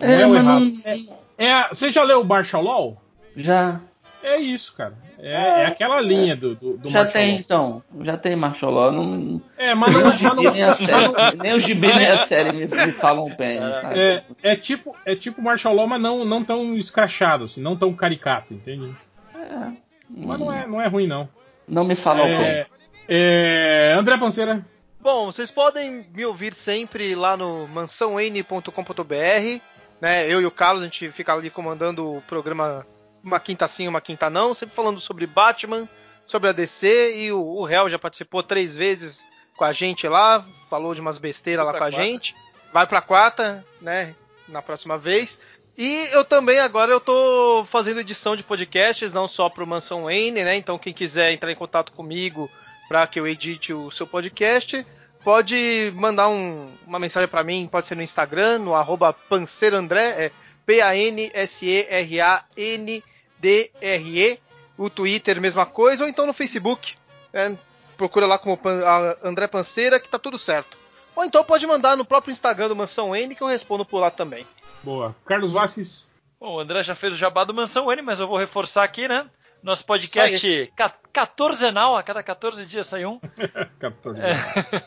Não 0.00 0.08
É, 0.08 0.22
é, 0.22 0.26
o 0.26 0.30
mas 0.30 0.42
errado. 0.42 0.60
não- 0.64 0.80
É, 0.84 0.98
é 1.46 1.52
a- 1.52 1.68
você 1.72 1.90
já 1.90 2.02
leu 2.02 2.20
o 2.20 2.24
Martial 2.24 2.62
Law? 2.62 2.96
Já, 3.36 3.80
É 4.24 4.36
isso, 4.36 4.72
cara. 4.76 4.94
É, 5.18 5.32
é 5.62 5.66
aquela 5.66 6.00
linha 6.00 6.36
do, 6.36 6.54
do, 6.54 6.76
do 6.78 6.88
já 6.88 7.04
tem, 7.04 7.30
Law. 7.32 7.38
então. 7.40 7.82
Já 8.02 8.16
tem 8.16 8.36
Martial 8.36 8.70
Law. 8.70 8.92
Não, 8.92 9.42
É, 9.58 9.74
mas 9.74 9.92
não, 9.92 10.00
nem, 10.00 10.08
o 10.08 10.12
não- 10.12 10.16
gibi, 10.40 10.50
nem, 10.52 10.62
a 10.62 10.66
não- 10.68 10.76
série, 10.76 11.36
nem 11.42 11.54
o 11.54 11.60
gibi 11.60 11.86
nem 11.88 12.06
a 12.06 12.26
série 12.26 12.52
me, 12.52 12.66
me 12.66 12.92
falam 12.92 13.34
bem, 13.36 13.58
sabe? 13.58 13.98
é, 13.98 14.22
é 14.44 14.54
tipo 14.54 14.94
é 15.04 15.16
tipo 15.16 15.42
Martial 15.42 15.74
Law, 15.74 15.88
mas 15.88 16.00
não, 16.00 16.24
não 16.24 16.44
tão 16.44 16.76
escrachado, 16.76 17.46
assim, 17.46 17.60
não 17.60 17.74
tão 17.74 17.92
caricato, 17.92 18.54
entende? 18.54 18.94
É, 19.34 19.72
Mas 20.14 20.38
não 20.38 20.52
é, 20.52 20.66
não 20.66 20.80
é 20.80 20.86
ruim, 20.86 21.06
não. 21.06 21.28
Não 21.66 21.84
me 21.84 21.94
falam 21.94 22.26
bem. 22.26 22.34
É, 22.34 22.66
é, 23.08 23.94
André 23.96 24.16
Panceira. 24.18 24.64
Bom, 25.00 25.26
vocês 25.26 25.50
podem 25.50 26.06
me 26.14 26.24
ouvir 26.24 26.54
sempre 26.54 27.14
lá 27.14 27.36
no 27.36 27.66
mansãoN.com.br, 27.66 29.60
né? 30.00 30.28
Eu 30.28 30.40
e 30.40 30.46
o 30.46 30.50
Carlos, 30.50 30.82
a 30.82 30.84
gente 30.84 31.10
fica 31.10 31.32
ali 31.32 31.50
comandando 31.50 32.18
o 32.18 32.22
programa 32.22 32.86
uma 33.22 33.40
quinta 33.40 33.66
sim, 33.66 33.88
uma 33.88 34.00
quinta 34.00 34.28
não, 34.28 34.52
sempre 34.54 34.74
falando 34.74 35.00
sobre 35.00 35.26
Batman, 35.26 35.88
sobre 36.26 36.48
a 36.48 36.52
DC, 36.52 37.16
e 37.16 37.32
o, 37.32 37.40
o 37.40 37.64
Réu 37.64 37.88
já 37.88 37.98
participou 37.98 38.42
três 38.42 38.76
vezes 38.76 39.24
com 39.56 39.64
a 39.64 39.72
gente 39.72 40.08
lá, 40.08 40.44
falou 40.68 40.94
de 40.94 41.00
umas 41.00 41.18
besteiras 41.18 41.64
lá 41.64 41.72
com 41.72 41.78
pra 41.78 41.86
a 41.86 41.90
quarta. 41.90 42.04
gente. 42.04 42.34
Vai 42.72 42.86
pra 42.86 43.02
quarta, 43.02 43.64
né? 43.80 44.14
Na 44.48 44.62
próxima 44.62 44.98
vez. 44.98 45.40
E 45.76 46.08
eu 46.12 46.24
também 46.24 46.58
agora 46.58 46.92
eu 46.92 47.00
tô 47.00 47.64
fazendo 47.68 48.00
edição 48.00 48.36
de 48.36 48.42
podcasts, 48.42 49.12
não 49.12 49.26
só 49.26 49.48
pro 49.48 49.66
Mansão 49.66 50.04
Wayne, 50.04 50.44
né? 50.44 50.54
Então 50.56 50.78
quem 50.78 50.92
quiser 50.92 51.32
entrar 51.32 51.50
em 51.50 51.56
contato 51.56 51.92
comigo 51.92 52.50
para 52.88 53.06
que 53.06 53.18
eu 53.18 53.26
edite 53.26 53.72
o 53.72 53.90
seu 53.90 54.06
podcast, 54.06 54.86
pode 55.24 55.90
mandar 55.96 56.28
um- 56.28 56.70
uma 56.86 56.98
mensagem 56.98 57.28
para 57.28 57.42
mim, 57.42 57.66
pode 57.70 57.86
ser 57.86 57.94
no 57.94 58.02
Instagram, 58.02 58.58
no 58.58 58.74
arroba 58.74 59.12
pancerandré, 59.14 60.26
é 60.26 60.30
P-A-N-S-E-R-A-N-D-R-E, 63.42 64.38
o 64.78 64.90
Twitter, 64.90 65.40
mesma 65.40 65.66
coisa, 65.66 66.04
ou 66.04 66.08
então 66.10 66.26
no 66.26 66.32
Facebook, 66.32 66.94
né? 67.32 67.56
procura 67.96 68.26
lá 68.26 68.38
como 68.38 68.56
Pan- 68.56 69.16
André 69.22 69.46
Panceira 69.46 70.00
que 70.00 70.08
tá 70.08 70.18
tudo 70.18 70.38
certo. 70.38 70.76
Ou 71.14 71.24
então 71.24 71.44
pode 71.44 71.66
mandar 71.66 71.96
no 71.96 72.04
próprio 72.04 72.32
Instagram 72.32 72.68
do 72.68 72.76
Mansão 72.76 73.14
N 73.14 73.34
que 73.34 73.42
eu 73.42 73.46
respondo 73.46 73.84
por 73.84 73.98
lá 74.00 74.10
também. 74.10 74.46
Boa. 74.82 75.14
Carlos 75.26 75.52
Vasques. 75.52 76.08
Bom, 76.40 76.54
o 76.56 76.60
André 76.60 76.82
já 76.82 76.94
fez 76.94 77.14
o 77.14 77.16
jabá 77.16 77.44
do 77.44 77.54
Mansão 77.54 77.90
N, 77.92 78.02
mas 78.02 78.18
eu 78.20 78.26
vou 78.26 78.36
reforçar 78.36 78.82
aqui, 78.82 79.06
né? 79.06 79.26
Nosso 79.62 79.86
podcast 79.86 80.72
ca- 80.74 80.92
14 81.12 81.66
a 81.66 82.02
cada 82.02 82.22
14 82.22 82.66
dias 82.66 82.86
sai 82.86 83.04
um. 83.06 83.20
14. 83.78 84.18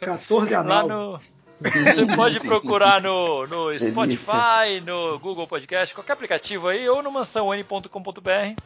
14 0.01 0.53
Lá 0.53 0.59
anal. 0.59 0.87
no. 0.87 1.19
Você 1.61 2.05
pode 2.13 2.41
procurar 2.41 3.01
no, 3.01 3.47
no 3.47 3.79
Spotify, 3.79 4.81
no 4.85 5.17
Google 5.19 5.47
Podcast, 5.47 5.95
qualquer 5.95 6.11
aplicativo 6.11 6.67
aí, 6.67 6.87
ou 6.89 7.01
no 7.01 7.09
mansãon.com.br. 7.09 8.61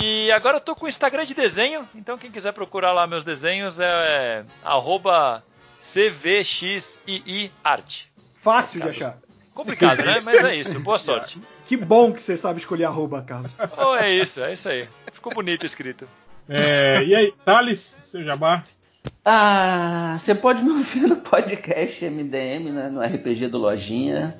E 0.00 0.30
agora 0.30 0.58
eu 0.58 0.60
tô 0.60 0.76
com 0.76 0.86
o 0.86 0.88
Instagram 0.88 1.24
de 1.24 1.34
desenho, 1.34 1.86
então 1.94 2.16
quem 2.16 2.30
quiser 2.30 2.52
procurar 2.52 2.92
lá 2.92 3.04
meus 3.06 3.24
desenhos 3.24 3.80
é, 3.80 4.44
arroba 4.64 5.42
CVXIIArt. 5.80 6.92
Fácil 8.42 8.80
de 8.80 8.88
achar. 8.88 9.18
Complicado, 9.54 10.02
né? 10.04 10.20
Mas 10.24 10.42
é 10.44 10.54
isso, 10.56 10.78
boa 10.80 10.98
sorte. 10.98 11.40
Que 11.66 11.76
bom 11.76 12.12
que 12.12 12.22
você 12.22 12.36
sabe 12.36 12.58
escolher 12.60 12.84
arroba, 12.86 13.22
Carlos. 13.22 13.50
Oh, 13.76 13.94
é 13.94 14.10
isso, 14.12 14.42
é 14.42 14.54
isso 14.54 14.68
aí. 14.68 14.88
Ficou 15.12 15.32
bonito 15.34 15.66
escrito. 15.66 16.08
É, 16.48 17.02
e 17.04 17.14
aí, 17.14 17.32
Thales, 17.44 17.78
seu 18.02 18.24
jabá? 18.24 18.64
Ah, 19.24 20.16
você 20.20 20.34
pode 20.34 20.62
me 20.64 20.72
ouvir 20.72 21.02
no 21.06 21.16
podcast 21.16 22.04
MDM, 22.04 22.70
né, 22.72 22.88
no 22.90 23.00
RPG 23.00 23.48
do 23.48 23.58
Lojinha. 23.58 24.34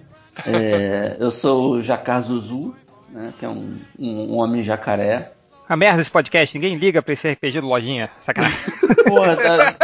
É, 0.47 1.17
eu 1.21 1.31
sou 1.31 1.73
o 1.73 1.83
Jacar 1.83 2.21
Zuzu, 2.23 2.75
né, 3.11 3.33
que 3.39 3.45
é 3.45 3.49
um, 3.49 3.79
um 3.99 4.37
homem 4.39 4.63
jacaré. 4.65 5.31
A 5.69 5.77
merda 5.77 5.99
desse 5.99 6.11
podcast, 6.11 6.57
ninguém 6.57 6.77
liga 6.77 7.01
pra 7.03 7.13
esse 7.13 7.31
RPG 7.31 7.61
do 7.61 7.67
Lojinha. 7.69 8.11
Sacanagem. 8.21 8.59
Porra, 9.07 9.37
tá- 9.37 9.75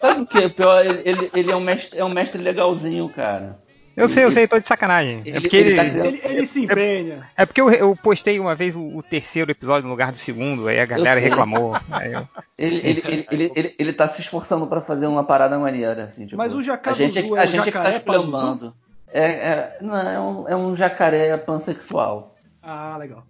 sabe 0.00 0.22
o 0.22 0.26
que 0.26 0.48
pior? 0.50 0.84
Ele, 0.84 1.02
ele- 1.04 1.30
ele 1.34 1.50
é, 1.50 1.56
um 1.56 1.60
mestre, 1.60 1.98
é 1.98 2.04
um 2.04 2.08
mestre 2.10 2.40
legalzinho, 2.40 3.08
cara. 3.08 3.58
Eu 3.96 4.08
sei, 4.08 4.24
eu 4.24 4.30
sei, 4.30 4.48
tô 4.48 4.58
de 4.58 4.66
sacanagem. 4.66 5.22
É 5.24 5.28
Ele- 5.28 5.40
porque 5.40 5.56
ele 5.56 5.68
ele. 5.70 5.76
tá 5.76 5.84
criando- 5.84 6.06
Ele, 6.06 6.20
ele 6.24 6.46
se 6.46 6.64
empenha. 6.64 7.28
É 7.36 7.46
porque 7.46 7.60
eu, 7.60 7.70
eu 7.70 7.96
postei 7.96 8.38
uma 8.40 8.54
vez 8.54 8.74
o, 8.74 8.80
o 8.96 9.02
terceiro 9.02 9.50
episódio 9.50 9.84
no 9.84 9.90
lugar 9.90 10.10
do 10.12 10.18
segundo, 10.18 10.66
aí 10.68 10.80
a 10.80 10.86
galera 10.86 11.20
reclamou. 11.20 11.76
Aí 11.90 12.12
eu- 12.12 12.28
Ele, 12.58 12.76
ele, 12.76 13.02
ele, 13.06 13.26
ele, 13.30 13.52
ele, 13.54 13.74
ele 13.78 13.92
tá 13.92 14.08
se 14.08 14.20
esforçando 14.20 14.66
pra 14.66 14.80
fazer 14.80 15.06
uma 15.06 15.24
parada 15.24 15.58
maneira. 15.58 16.04
assim, 16.04 16.24
tipo, 16.24 16.36
Mas 16.36 16.52
o 16.54 16.62
Jacar 16.62 16.94
a 16.94 16.96
gente, 16.96 17.18
é, 17.18 17.20
a 17.22 17.42
é 17.42 17.44
o 17.44 17.46
gente 17.46 17.60
é 17.60 17.64
que 17.64 17.70
tá 17.72 17.78
jacaré 17.84 17.96
esplambando. 17.96 18.74
É, 19.12 19.24
é, 19.26 19.78
não, 19.80 19.96
é, 19.96 20.20
um, 20.20 20.48
é 20.48 20.56
um 20.56 20.76
jacaré 20.76 21.36
pansexual. 21.36 22.34
Ah, 22.62 22.96
legal. 22.98 23.24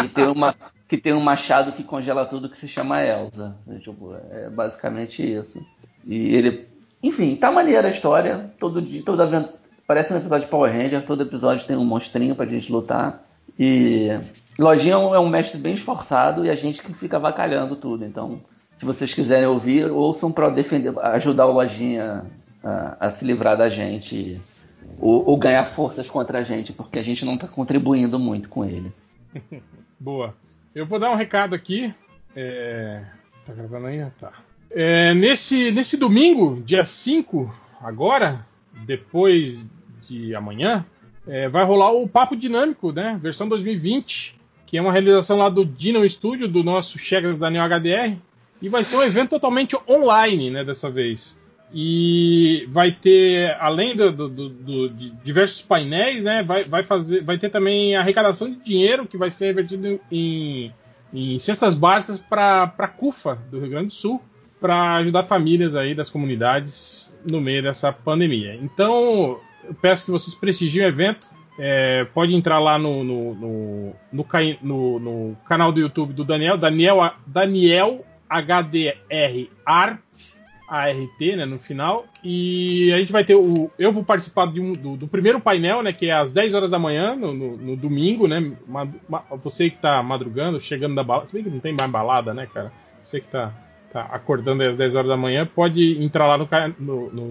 Que 0.00 0.08
tem, 0.08 0.26
uma, 0.26 0.54
que 0.88 0.96
tem 0.96 1.12
um 1.12 1.20
machado 1.20 1.72
que 1.72 1.84
congela 1.84 2.24
tudo 2.24 2.48
que 2.48 2.56
se 2.56 2.66
chama 2.66 3.02
Elsa. 3.04 3.54
É, 3.68 3.78
tipo, 3.78 4.14
é 4.30 4.48
basicamente 4.48 5.22
isso. 5.22 5.60
E 6.06 6.34
ele. 6.34 6.66
Enfim, 7.02 7.36
tá 7.36 7.52
maneira 7.52 7.88
a 7.88 7.90
história. 7.90 8.50
Todo 8.58 8.80
dia, 8.80 9.02
toda 9.04 9.24
aventura. 9.24 9.55
Parece 9.86 10.12
um 10.12 10.16
episódio 10.16 10.46
de 10.46 10.50
Power 10.50 10.72
Ranger, 10.72 11.04
todo 11.04 11.22
episódio 11.22 11.66
tem 11.66 11.76
um 11.76 11.84
monstrinho 11.84 12.34
pra 12.34 12.46
gente 12.46 12.70
lutar. 12.70 13.22
E 13.58 14.08
Lojinha 14.58 14.94
é 14.94 14.98
um, 14.98 15.14
é 15.14 15.30
mestre 15.30 15.58
bem 15.58 15.74
esforçado 15.74 16.44
e 16.44 16.50
a 16.50 16.56
gente 16.56 16.82
que 16.82 16.92
fica 16.92 17.16
avacalhando 17.16 17.76
tudo. 17.76 18.04
Então, 18.04 18.40
se 18.76 18.84
vocês 18.84 19.14
quiserem 19.14 19.46
ouvir, 19.46 19.90
ouçam 19.90 20.32
pra 20.32 20.50
defender, 20.50 20.92
ajudar 20.98 21.46
o 21.46 21.52
Lojinha 21.52 22.24
a, 22.62 23.06
a 23.06 23.10
se 23.10 23.24
livrar 23.24 23.56
da 23.56 23.68
gente 23.68 24.40
ou, 24.98 25.24
ou 25.28 25.36
ganhar 25.36 25.64
forças 25.64 26.10
contra 26.10 26.38
a 26.38 26.42
gente, 26.42 26.72
porque 26.72 26.98
a 26.98 27.04
gente 27.04 27.24
não 27.24 27.36
tá 27.36 27.46
contribuindo 27.46 28.18
muito 28.18 28.48
com 28.48 28.64
ele. 28.64 28.92
Boa. 29.98 30.34
Eu 30.74 30.86
vou 30.86 30.98
dar 30.98 31.10
um 31.10 31.16
recado 31.16 31.54
aqui. 31.54 31.94
É, 32.34 33.02
Tá 33.46 33.52
gravando 33.52 33.86
aí? 33.86 34.04
Tá. 34.20 34.32
É, 34.68 35.14
nesse, 35.14 35.70
nesse 35.70 35.96
domingo, 35.96 36.60
dia 36.62 36.84
5, 36.84 37.54
agora, 37.80 38.44
depois 38.84 39.70
de 40.08 40.34
amanhã, 40.34 40.84
é, 41.26 41.48
vai 41.48 41.64
rolar 41.64 41.92
o 41.92 42.08
Papo 42.08 42.36
Dinâmico, 42.36 42.92
né? 42.92 43.18
Versão 43.22 43.48
2020, 43.48 44.36
que 44.66 44.76
é 44.76 44.82
uma 44.82 44.92
realização 44.92 45.38
lá 45.38 45.48
do 45.48 45.64
Dino 45.64 46.08
Studio, 46.08 46.48
do 46.48 46.62
nosso 46.64 46.98
Chegas 46.98 47.38
Daniel 47.38 47.64
HDR. 47.64 48.16
E 48.62 48.68
vai 48.68 48.82
ser 48.84 48.96
um 48.96 49.02
evento 49.02 49.30
totalmente 49.30 49.76
online, 49.88 50.50
né, 50.50 50.64
dessa 50.64 50.90
vez. 50.90 51.38
E 51.74 52.66
vai 52.70 52.90
ter, 52.92 53.56
além 53.60 53.94
do- 53.94 54.10
do- 54.12 54.28
do- 54.28 54.88
de 54.88 55.10
diversos 55.22 55.60
painéis, 55.60 56.22
né, 56.22 56.42
vai, 56.42 56.64
vai, 56.64 56.82
fazer, 56.82 57.22
vai 57.22 57.36
ter 57.36 57.50
também 57.50 57.96
arrecadação 57.96 58.48
de 58.48 58.56
dinheiro 58.56 59.06
que 59.06 59.18
vai 59.18 59.30
ser 59.30 59.46
revertido 59.46 60.00
em, 60.10 60.72
em 61.12 61.38
cestas 61.38 61.74
básicas 61.74 62.18
para 62.18 62.72
a 62.78 62.88
CUFA 62.88 63.38
do 63.50 63.60
Rio 63.60 63.70
Grande 63.70 63.88
do 63.88 63.94
Sul, 63.94 64.22
para 64.60 64.94
ajudar 64.96 65.24
famílias 65.24 65.76
aí 65.76 65.94
das 65.94 66.08
comunidades 66.08 67.16
no 67.28 67.40
meio 67.40 67.62
dessa 67.62 67.92
pandemia. 67.92 68.54
Então, 68.54 69.38
eu 69.68 69.74
peço 69.74 70.06
que 70.06 70.10
vocês 70.10 70.34
prestigiem 70.34 70.84
o 70.84 70.88
evento. 70.88 71.28
É, 71.58 72.04
pode 72.12 72.34
entrar 72.34 72.58
lá 72.58 72.78
no, 72.78 73.02
no, 73.02 73.34
no, 73.34 73.96
no 74.12 74.98
no- 75.00 75.36
canal 75.48 75.72
do 75.72 75.80
YouTube 75.80 76.12
do 76.12 76.22
Daniel, 76.22 76.58
Daniel, 76.58 76.98
Daniel 77.26 78.04
HDR 78.28 79.48
Art, 79.64 80.00
ART, 80.68 81.20
né, 81.36 81.44
no 81.46 81.58
final. 81.58 82.04
E 82.22 82.92
a 82.92 82.98
gente 82.98 83.12
vai 83.12 83.24
ter 83.24 83.36
o. 83.36 83.70
Eu 83.78 83.92
vou 83.92 84.04
participar 84.04 84.46
um- 84.60 84.74
do, 84.74 84.96
do 84.96 85.08
primeiro 85.08 85.40
painel, 85.40 85.82
né? 85.82 85.92
Que 85.92 86.10
é 86.10 86.12
às 86.12 86.32
10 86.32 86.54
horas 86.54 86.70
da 86.70 86.78
manhã, 86.78 87.14
no, 87.16 87.32
no- 87.32 87.56
domingo, 87.76 88.26
né? 88.28 88.52
ma- 88.66 88.86
ma- 89.08 89.24
você 89.42 89.70
que 89.70 89.76
tá 89.78 90.02
madrugando, 90.02 90.60
chegando 90.60 90.94
da 90.94 91.02
balada. 91.04 91.26
Se 91.26 91.32
bem 91.32 91.42
que 91.44 91.50
não 91.50 91.60
tem 91.60 91.72
mais 91.72 91.90
balada, 91.90 92.34
né, 92.34 92.46
cara? 92.52 92.72
Você 93.04 93.20
que 93.20 93.28
tá, 93.28 93.52
tá 93.92 94.02
acordando 94.10 94.62
às 94.62 94.76
10 94.76 94.94
horas 94.96 95.08
da 95.08 95.16
manhã, 95.16 95.46
pode 95.46 96.02
entrar 96.04 96.26
lá 96.26 96.36
no, 96.36 96.46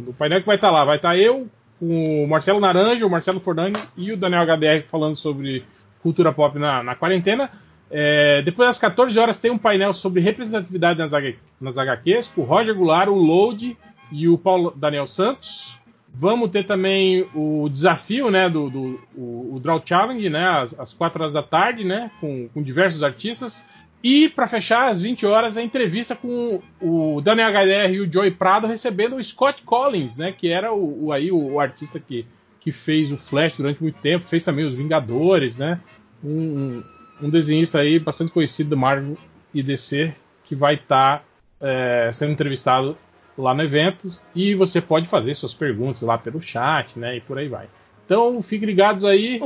no- 0.02 0.14
painel 0.14 0.40
que 0.40 0.48
vai 0.48 0.56
estar 0.56 0.72
lá. 0.72 0.86
Vai 0.86 0.96
estar 0.96 1.16
eu, 1.18 1.42
com 1.42 1.50
o 1.82 2.26
Marcelo 2.28 2.60
Naranja, 2.60 3.06
o 3.06 3.10
Marcelo 3.10 3.40
Fornani 3.40 3.78
e 3.98 4.12
o 4.12 4.18
Daniel 4.18 4.46
HDR 4.46 4.86
falando 4.88 5.18
sobre 5.18 5.64
cultura 6.02 6.32
pop 6.32 6.58
na, 6.58 6.84
na 6.84 6.96
quarentena. 6.96 7.50
É, 7.90 8.42
depois 8.42 8.68
das 8.68 8.80
14 8.80 9.18
horas 9.20 9.40
tem 9.40 9.52
um 9.52 9.58
painel 9.58 9.94
sobre 9.94 10.22
representatividade 10.22 11.00
nas, 11.00 11.12
nas 11.60 11.78
HQs, 11.78 12.28
com 12.28 12.42
o 12.42 12.46
Roger 12.46 12.76
Goulart, 12.76 13.10
o 13.10 13.16
Load 13.16 13.78
e 14.12 14.28
o 14.28 14.38
Paulo 14.38 14.74
Daniel 14.76 15.08
Santos. 15.08 15.78
Vamos 16.14 16.50
ter 16.50 16.64
também 16.64 17.28
o 17.36 17.68
desafio, 17.70 18.32
né, 18.32 18.50
do, 18.50 18.70
do 18.70 19.02
o, 19.14 19.56
o 19.56 19.60
Draw 19.60 19.82
Challenge, 19.86 20.30
né, 20.30 20.48
às, 20.48 20.80
às 20.80 20.94
4 20.94 21.22
horas 21.22 21.34
da 21.34 21.44
tarde, 21.44 21.84
né, 21.84 22.10
com, 22.22 22.48
com 22.54 22.64
diversos 22.64 23.04
artistas. 23.04 23.68
E 24.08 24.30
para 24.30 24.46
fechar, 24.46 24.92
às 24.92 25.02
20 25.02 25.26
horas, 25.26 25.58
a 25.58 25.64
entrevista 25.64 26.16
com 26.16 26.62
o 26.80 27.20
Daniel 27.22 27.50
HDR 27.50 27.92
e 27.92 28.02
o 28.02 28.14
Joey 28.14 28.30
Prado 28.30 28.68
recebendo 28.68 29.16
o 29.16 29.24
Scott 29.24 29.64
Collins, 29.64 30.16
né, 30.16 30.32
que 30.32 30.48
era 30.48 30.72
o, 30.72 31.06
o 31.06 31.12
aí 31.12 31.32
o, 31.32 31.54
o 31.54 31.60
artista 31.60 32.00
que, 32.00 32.24
que 32.60 32.72
fez 32.72 33.12
o 33.12 33.18
Flash 33.18 33.58
durante 33.58 33.82
muito 33.82 33.98
tempo, 34.00 34.24
fez 34.24 34.46
também 34.46 34.64
os 34.64 34.76
Vingadores, 34.76 35.58
né, 35.58 35.80
um, 36.24 36.84
um 37.20 37.32
desenhista 37.32 37.80
aí 37.80 37.98
bastante 37.98 38.32
conhecido 38.32 38.70
do 38.70 38.78
Marvel 38.78 39.18
e 39.52 39.64
DC 39.64 40.14
que 40.44 40.54
vai 40.54 40.76
estar 40.76 41.26
é, 41.60 42.12
sendo 42.14 42.32
entrevistado 42.32 42.96
lá 43.36 43.56
no 43.56 43.64
evento 43.64 44.12
e 44.36 44.54
você 44.54 44.80
pode 44.82 45.08
fazer 45.08 45.34
suas 45.34 45.56
perguntas 45.56 46.04
lá 46.04 46.16
pelo 46.16 46.40
chat, 46.40 47.00
né, 47.00 47.18
e 47.18 47.22
por 47.22 47.40
aí 47.40 47.48
vai. 47.48 47.68
Então, 48.06 48.40
fiquem 48.44 48.68
ligados 48.68 49.04
aí. 49.04 49.40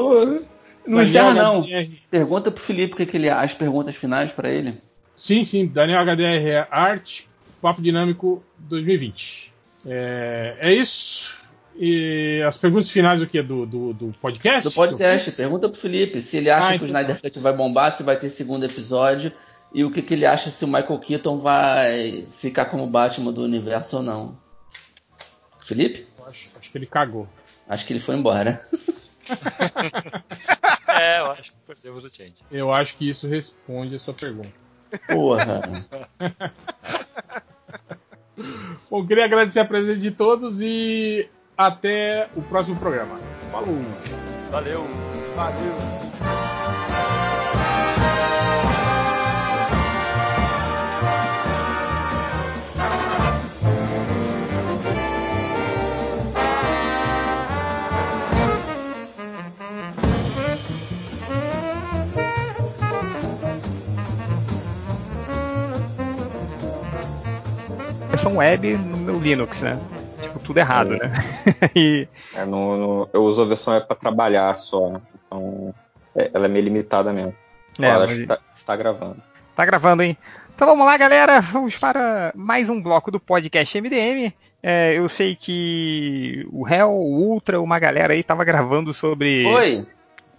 Não 0.86 1.02
encerra, 1.02 1.34
Daniel 1.34 1.54
não. 1.54 1.62
HDR 1.62 1.98
Pergunta 2.10 2.52
pro 2.52 2.64
Felipe 2.64 2.94
o 2.94 2.98
que, 2.98 3.06
que 3.06 3.18
ele 3.18 3.30
acha, 3.30 3.56
perguntas 3.56 3.96
finais 3.96 4.32
pra 4.32 4.50
ele. 4.50 4.82
Sim, 5.16 5.44
sim, 5.44 5.68
Daniel 5.68 6.02
HDR 6.06 6.68
Art, 6.72 7.24
Papo 7.62 7.82
Dinâmico 7.82 8.44
2020. 8.58 9.54
É, 9.86 10.58
é 10.60 10.74
isso. 10.74 11.38
E 11.76 12.42
as 12.46 12.58
perguntas 12.58 12.90
finais 12.90 13.22
o 13.22 13.28
que? 13.28 13.42
Do, 13.42 13.66
do, 13.66 13.94
do 13.94 14.14
podcast? 14.22 14.70
Do 14.70 14.76
podcast, 14.76 15.32
pergunta 15.32 15.70
pro 15.70 15.80
Felipe 15.80 16.22
se 16.22 16.36
ele 16.36 16.50
acha 16.50 16.68
Ah, 16.68 16.70
que 16.72 16.76
então 16.76 16.88
o 16.88 16.90
Snyder 16.90 17.22
Cut 17.22 17.40
vai 17.40 17.54
bombar, 17.54 17.96
se 17.96 18.04
vai 18.04 18.20
ter 18.20 18.30
segundo 18.30 18.66
episódio, 18.66 19.32
e 19.74 19.86
o 19.86 19.92
que, 19.92 20.02
que 20.02 20.14
ele 20.14 20.26
acha 20.26 20.52
se 20.52 20.66
o 20.66 20.68
Michael 20.68 21.00
Keaton 21.00 21.40
vai 21.40 22.28
ficar 22.40 22.66
como 22.66 22.86
Batman 22.86 23.32
do 23.32 23.44
universo 23.44 23.98
ou 23.98 24.04
não. 24.04 24.38
Felipe? 25.64 26.08
Acho, 26.28 26.50
acho 26.60 26.72
que 26.72 26.78
ele 26.78 26.86
cagou. 26.86 27.28
Acho 27.68 27.86
que 27.86 27.94
ele 27.94 28.00
foi 28.00 28.16
embora. 28.16 28.66
É, 30.88 31.20
eu 31.20 31.32
acho 31.32 31.52
que 31.52 31.58
perdemos 31.66 32.04
o 32.04 32.10
change. 32.10 32.36
Eu 32.52 32.74
acho 32.74 32.98
que 32.98 33.08
isso 33.08 33.28
responde 33.28 33.96
a 33.96 34.00
sua 34.00 34.14
pergunta. 34.14 34.52
Porra. 35.08 35.62
Bom, 38.90 39.06
queria 39.06 39.26
agradecer 39.26 39.60
a 39.60 39.66
presença 39.66 40.00
de 40.00 40.12
todos 40.12 40.62
e 40.62 41.30
até 41.58 42.30
o 42.36 42.42
próximo 42.42 42.80
programa. 42.80 43.20
Falou! 43.52 43.78
Valeu. 44.50 44.84
Valeu. 45.36 46.49
Versão 68.20 68.36
web 68.36 68.76
no 68.76 68.98
meu 68.98 69.18
Linux, 69.18 69.62
né? 69.62 69.80
Tipo, 70.20 70.40
tudo 70.40 70.58
errado, 70.58 70.90
né? 70.90 71.10
e 71.74 72.06
É, 72.36 72.44
no- 72.44 72.76
no- 72.76 73.10
eu 73.14 73.24
uso 73.24 73.42
a 73.42 73.46
versão 73.46 73.74
é 73.74 73.80
para 73.80 73.96
trabalhar 73.96 74.54
só, 74.56 75.00
então 75.26 75.74
é, 76.14 76.30
ela 76.34 76.44
é 76.44 76.50
meio 76.50 76.66
limitada 76.66 77.14
mesmo. 77.14 77.34
É, 77.80 77.88
Olha, 77.88 78.00
mas- 78.00 78.10
acho 78.10 78.20
que 78.20 78.28
tá, 78.28 78.38
está 78.54 78.76
gravando. 78.76 79.16
Tá 79.56 79.66
gravando, 79.66 80.04
hein? 80.04 80.18
Então 80.54 80.68
vamos 80.68 80.86
lá, 80.86 80.98
galera. 80.98 81.40
Vamos 81.40 81.78
para 81.78 82.34
mais 82.36 82.70
um 82.70 82.82
bloco 82.82 83.10
do 83.10 83.22
podcast 83.22 83.80
MDM. 83.80 84.34
É, 84.62 84.96
eu 84.98 85.08
sei 85.08 85.34
que 85.34 86.46
o 86.52 86.68
Hell, 86.68 86.90
o 86.92 87.22
Ultra, 87.32 87.62
uma 87.62 87.80
galera 87.80 88.12
aí 88.12 88.22
tava 88.22 88.44
gravando 88.44 88.94
sobre. 88.94 89.46
Oi! 89.46 89.88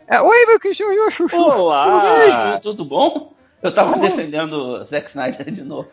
É, 0.06 0.20
Oi, 0.20 0.46
meu. 0.46 0.58
Oi, 0.62 1.10
Chuchu. 1.10 1.34
Olá! 1.34 2.58
Tudo 2.60 2.84
bom? 2.84 3.32
Eu 3.62 3.72
tava 3.72 3.98
defendendo 3.98 4.52
o 4.52 4.84
Zack 4.84 5.08
Snyder 5.08 5.50
de 5.50 5.62
novo. 5.62 5.88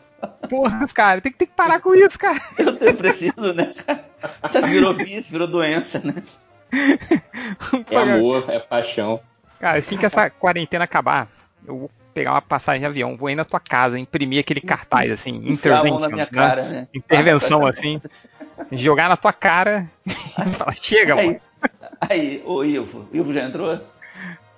Porra, 0.49 0.87
cara, 0.87 1.21
tem 1.21 1.31
que, 1.31 1.37
tem 1.37 1.47
que 1.47 1.53
parar 1.53 1.79
com 1.79 1.93
isso, 1.93 2.17
cara. 2.17 2.39
Eu, 2.57 2.75
eu 2.75 2.95
preciso, 2.95 3.53
né? 3.53 3.73
Já 4.51 4.61
virou 4.61 4.93
vício, 4.93 5.31
virou 5.31 5.47
doença, 5.47 6.01
né? 6.03 6.15
É 7.89 7.97
amor, 7.97 8.45
é 8.49 8.59
paixão. 8.59 9.19
Cara, 9.59 9.77
assim 9.77 9.97
que 9.97 10.05
essa 10.05 10.29
quarentena 10.29 10.83
acabar, 10.83 11.27
eu 11.65 11.77
vou 11.77 11.91
pegar 12.13 12.33
uma 12.33 12.41
passagem 12.41 12.81
de 12.81 12.85
avião, 12.87 13.15
vou 13.15 13.29
ir 13.29 13.35
na 13.35 13.45
tua 13.45 13.59
casa, 13.59 13.97
imprimir 13.97 14.39
aquele 14.39 14.61
cartaz, 14.61 15.11
assim, 15.11 15.39
na 15.63 15.83
minha 15.83 16.25
né? 16.25 16.25
cara, 16.25 16.63
né? 16.63 16.87
Intervenção, 16.93 17.65
assim, 17.65 18.01
jogar 18.71 19.09
na 19.09 19.17
tua 19.17 19.33
cara 19.33 19.89
e 20.05 20.49
falar, 20.53 20.75
chega, 20.75 21.15
mano. 21.15 21.39
Aí, 22.01 22.09
aí, 22.09 22.43
ô 22.45 22.63
Ivo, 22.63 23.07
Ivo 23.13 23.33
já 23.33 23.43
entrou? 23.43 23.79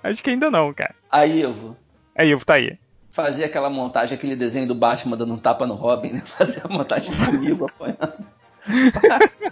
Acho 0.02 0.22
que 0.22 0.30
ainda 0.30 0.50
não, 0.50 0.72
cara. 0.72 0.94
Aí, 1.10 1.40
Ivo, 1.40 1.76
Aí, 2.16 2.30
Ivo, 2.30 2.44
tá 2.44 2.54
aí. 2.54 2.78
Fazer 3.12 3.44
aquela 3.44 3.68
montagem, 3.70 4.16
aquele 4.16 4.36
desenho 4.36 4.66
do 4.66 4.74
Batman 4.74 5.16
dando 5.16 5.34
um 5.34 5.38
tapa 5.38 5.66
no 5.66 5.74
Robin, 5.74 6.10
né? 6.14 6.22
Fazer 6.38 6.62
a 6.64 6.68
montagem 6.68 7.12
comigo 7.14 7.66
apanhando. 7.66 8.24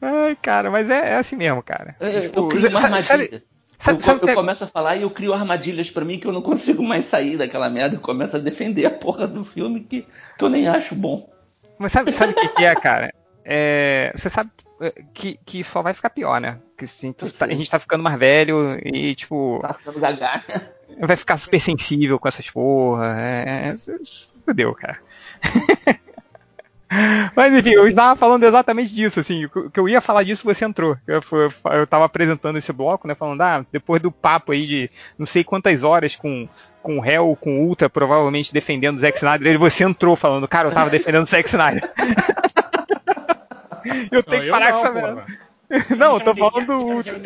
Ai, 0.00 0.36
cara, 0.40 0.70
mas 0.70 0.88
é, 0.88 1.10
é 1.12 1.16
assim 1.16 1.36
mesmo, 1.36 1.62
cara. 1.62 1.96
Eu, 2.00 2.08
eu 2.08 2.22
Tipo, 2.22 2.48
crio 2.48 2.68
uma 2.68 2.80
sabe- 2.80 2.94
armadilha. 2.94 3.42
sabe- 3.78 3.98
eu, 3.98 4.02
sabe 4.02 4.20
eu 4.22 4.26
que- 4.28 4.34
começo 4.34 4.64
a 4.64 4.66
falar 4.66 4.96
e 4.96 5.02
eu 5.02 5.10
crio 5.10 5.34
armadilhas 5.34 5.90
pra 5.90 6.04
mim 6.04 6.18
que 6.18 6.26
eu 6.26 6.32
não 6.32 6.42
consigo 6.42 6.82
mais 6.82 7.04
sair 7.04 7.36
daquela 7.36 7.68
merda. 7.68 7.96
Eu 7.96 8.00
começo 8.00 8.36
a 8.36 8.38
defender 8.38 8.86
a 8.86 8.90
porra 8.90 9.26
do 9.26 9.44
filme 9.44 9.80
que, 9.80 10.06
que 10.38 10.44
eu 10.44 10.48
nem 10.48 10.68
acho 10.68 10.94
bom. 10.94 11.28
Mas 11.78 11.92
sabe, 11.92 12.12
sabe 12.12 12.32
o 12.32 12.36
que, 12.36 12.48
que 12.48 12.64
é, 12.64 12.74
cara? 12.74 13.12
É, 13.52 14.12
você 14.14 14.28
sabe 14.30 14.48
é, 14.80 14.92
que, 15.12 15.40
que 15.44 15.64
só 15.64 15.82
vai 15.82 15.92
ficar 15.92 16.10
pior, 16.10 16.40
né? 16.40 16.58
Que 16.78 16.84
assim, 16.84 17.12
Eu 17.20 17.32
tá- 17.32 17.46
a 17.46 17.48
gente 17.48 17.68
tá 17.68 17.80
ficando 17.80 18.04
mais 18.04 18.16
velho 18.16 18.78
e, 18.84 19.12
tipo, 19.16 19.58
Tá 19.60 19.74
ficando 19.74 19.98
gaga. 19.98 20.40
vai 21.00 21.16
ficar 21.16 21.36
super 21.36 21.58
sensível 21.60 22.16
com 22.20 22.28
essas 22.28 22.48
porra. 22.48 23.06
É, 23.20 23.70
é, 23.70 23.74
fudeu, 24.46 24.72
cara. 24.74 24.98
Mas 27.36 27.52
enfim, 27.54 27.70
eu 27.70 27.86
estava 27.86 28.16
falando 28.18 28.42
exatamente 28.44 28.92
disso, 28.92 29.20
assim, 29.20 29.44
o 29.44 29.70
que 29.70 29.78
eu 29.78 29.88
ia 29.88 30.00
falar 30.00 30.24
disso 30.24 30.42
você 30.44 30.64
entrou. 30.64 30.96
Eu, 31.06 31.22
fui- 31.22 31.48
eu 31.72 31.86
tava 31.86 32.04
apresentando 32.04 32.58
esse 32.58 32.72
bloco, 32.72 33.06
né, 33.06 33.14
falando, 33.14 33.40
ah, 33.42 33.64
depois 33.70 34.02
do 34.02 34.10
papo 34.10 34.50
aí 34.50 34.66
de 34.66 34.90
não 35.16 35.24
sei 35.24 35.44
quantas 35.44 35.84
horas 35.84 36.16
com, 36.16 36.48
com 36.82 36.98
o 36.98 37.04
Hell, 37.04 37.38
com 37.40 37.60
o 37.60 37.68
Ultra, 37.68 37.88
provavelmente 37.88 38.52
defendendo 38.52 38.96
o 38.96 39.00
Zack 39.00 39.18
Snyder, 39.18 39.46
ele, 39.46 39.58
você 39.58 39.84
entrou 39.84 40.16
falando, 40.16 40.48
cara, 40.48 40.68
eu 40.68 40.72
tava 40.74 40.90
defendendo 40.90 41.22
o 41.22 41.26
Zack 41.26 41.48
Snyder. 41.48 41.88
eu 44.10 44.22
tenho 44.22 44.42
que 44.44 44.50
parar 44.50 44.72
não, 44.72 44.80
com 44.80 44.86
essa 44.86 44.92
merda. 44.92 45.26
Não, 45.96 46.14
eu 46.14 46.20
tô 46.20 46.34
falando 46.34 46.66
do 46.66 46.84
Ultra. 46.84 47.14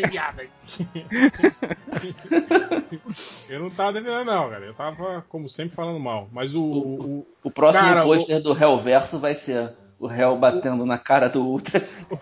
Eu 3.48 3.60
não 3.60 3.70
tava 3.70 3.92
defendendo, 3.94 4.26
não, 4.26 4.50
cara. 4.50 4.64
Eu 4.66 4.74
tava, 4.74 5.24
como 5.28 5.48
sempre, 5.48 5.74
falando 5.74 5.98
mal. 5.98 6.28
Mas 6.32 6.54
o. 6.54 6.62
o- 6.62 7.26
O 7.42 7.50
próximo 7.50 7.84
Cara, 7.86 8.02
pôster 8.02 8.42
do 8.42 8.52
Hellverso 8.52 9.18
vai 9.18 9.34
ser 9.34 9.72
o 9.98 10.10
Hell 10.10 10.36
batendo 10.36 10.84
na 10.84 10.98
cara 10.98 11.28
do 11.28 11.42
Ultra. 11.42 11.86
o- 12.10 12.18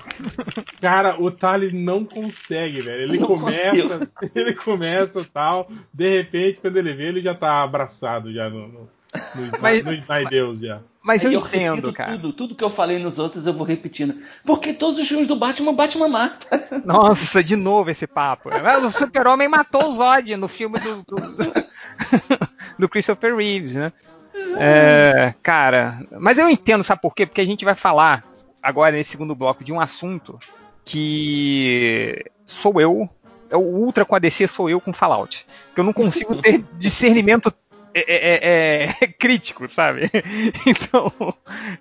cara, 0.81 1.21
o 1.21 1.31
Tali 1.31 1.73
não 1.73 2.05
consegue, 2.05 2.83
velho. 2.83 3.03
Ele 3.03 3.19
Não 3.19 3.27
começa, 3.27 4.11
ele 4.35 4.55
começa 4.55 5.25
tal. 5.33 5.69
De 5.93 6.19
repente, 6.19 6.61
quando 6.61 6.77
ele 6.77 6.93
vê, 6.93 7.09
ele 7.09 7.23
já 7.23 7.35
tá 7.35 7.62
abraçado 7.62 8.33
já 8.33 8.49
no, 8.49 8.69
no, 8.69 8.89
no, 9.35 9.61
Mas- 9.61 9.85
no 9.85 9.93
Snydeus 9.93 10.61
já. 10.61 10.81
Mas 11.03 11.25
eu 11.25 11.31
Aí 11.31 11.37
entendo, 11.37 11.75
repito 11.75 11.93
cara. 11.93 12.13
Tudo, 12.13 12.33
tudo 12.33 12.55
que 12.55 12.63
eu 12.63 12.71
falei 12.71 12.99
nos 12.99 13.19
outros 13.19 13.47
eu 13.47 13.53
vou 13.53 13.67
repetindo. 13.67 14.23
Porque 14.47 14.73
todos 14.73 14.99
os 14.99 15.09
filmes 15.09 15.27
do 15.27 15.35
Batman, 15.35 15.75
Batman 15.75 16.09
mata. 16.09 16.47
Nossa, 16.85 17.43
de 17.43 17.57
novo 17.57 17.91
esse 17.91 18.07
papo. 18.07 18.49
O 18.49 18.91
Super-Homem 18.91 19.49
matou 19.49 19.91
o 19.93 19.97
Zod 19.97 20.37
no 20.37 20.47
filme 20.47 20.79
do, 20.79 21.03
do, 21.03 21.17
do 22.79 22.89
Christopher 22.89 23.35
Reeves, 23.37 23.75
né? 23.75 23.93
É, 24.59 25.35
cara, 25.43 26.07
mas 26.21 26.39
eu 26.39 26.49
entendo, 26.49 26.85
sabe 26.85 27.03
por 27.03 27.15
quê? 27.15 27.27
Porque 27.27 27.41
a 27.41 27.47
gente 27.47 27.65
vai 27.65 27.75
falar 27.75 28.25
agora 28.63 28.97
nesse 28.97 29.11
segundo 29.11 29.35
bloco 29.35 29.65
de 29.65 29.73
um 29.73 29.81
assunto 29.81 30.39
que 30.85 32.25
sou 32.47 32.81
eu, 32.81 33.09
é 33.51 33.57
o 33.57 33.61
Ultra 33.61 34.05
com 34.05 34.15
a 34.15 34.19
DC 34.19 34.47
sou 34.49 34.71
eu 34.71 34.81
com 34.81 34.93
Fallout. 34.93 35.47
Que 35.75 35.81
eu 35.81 35.85
não 35.85 35.93
consigo 35.93 36.37
ter 36.37 36.65
discernimento 36.79 37.53
é, 37.95 38.01
é, 38.01 38.85
é, 38.85 38.97
é, 39.01 39.07
crítico, 39.19 39.69
sabe? 39.69 40.11
Então, 40.67 41.12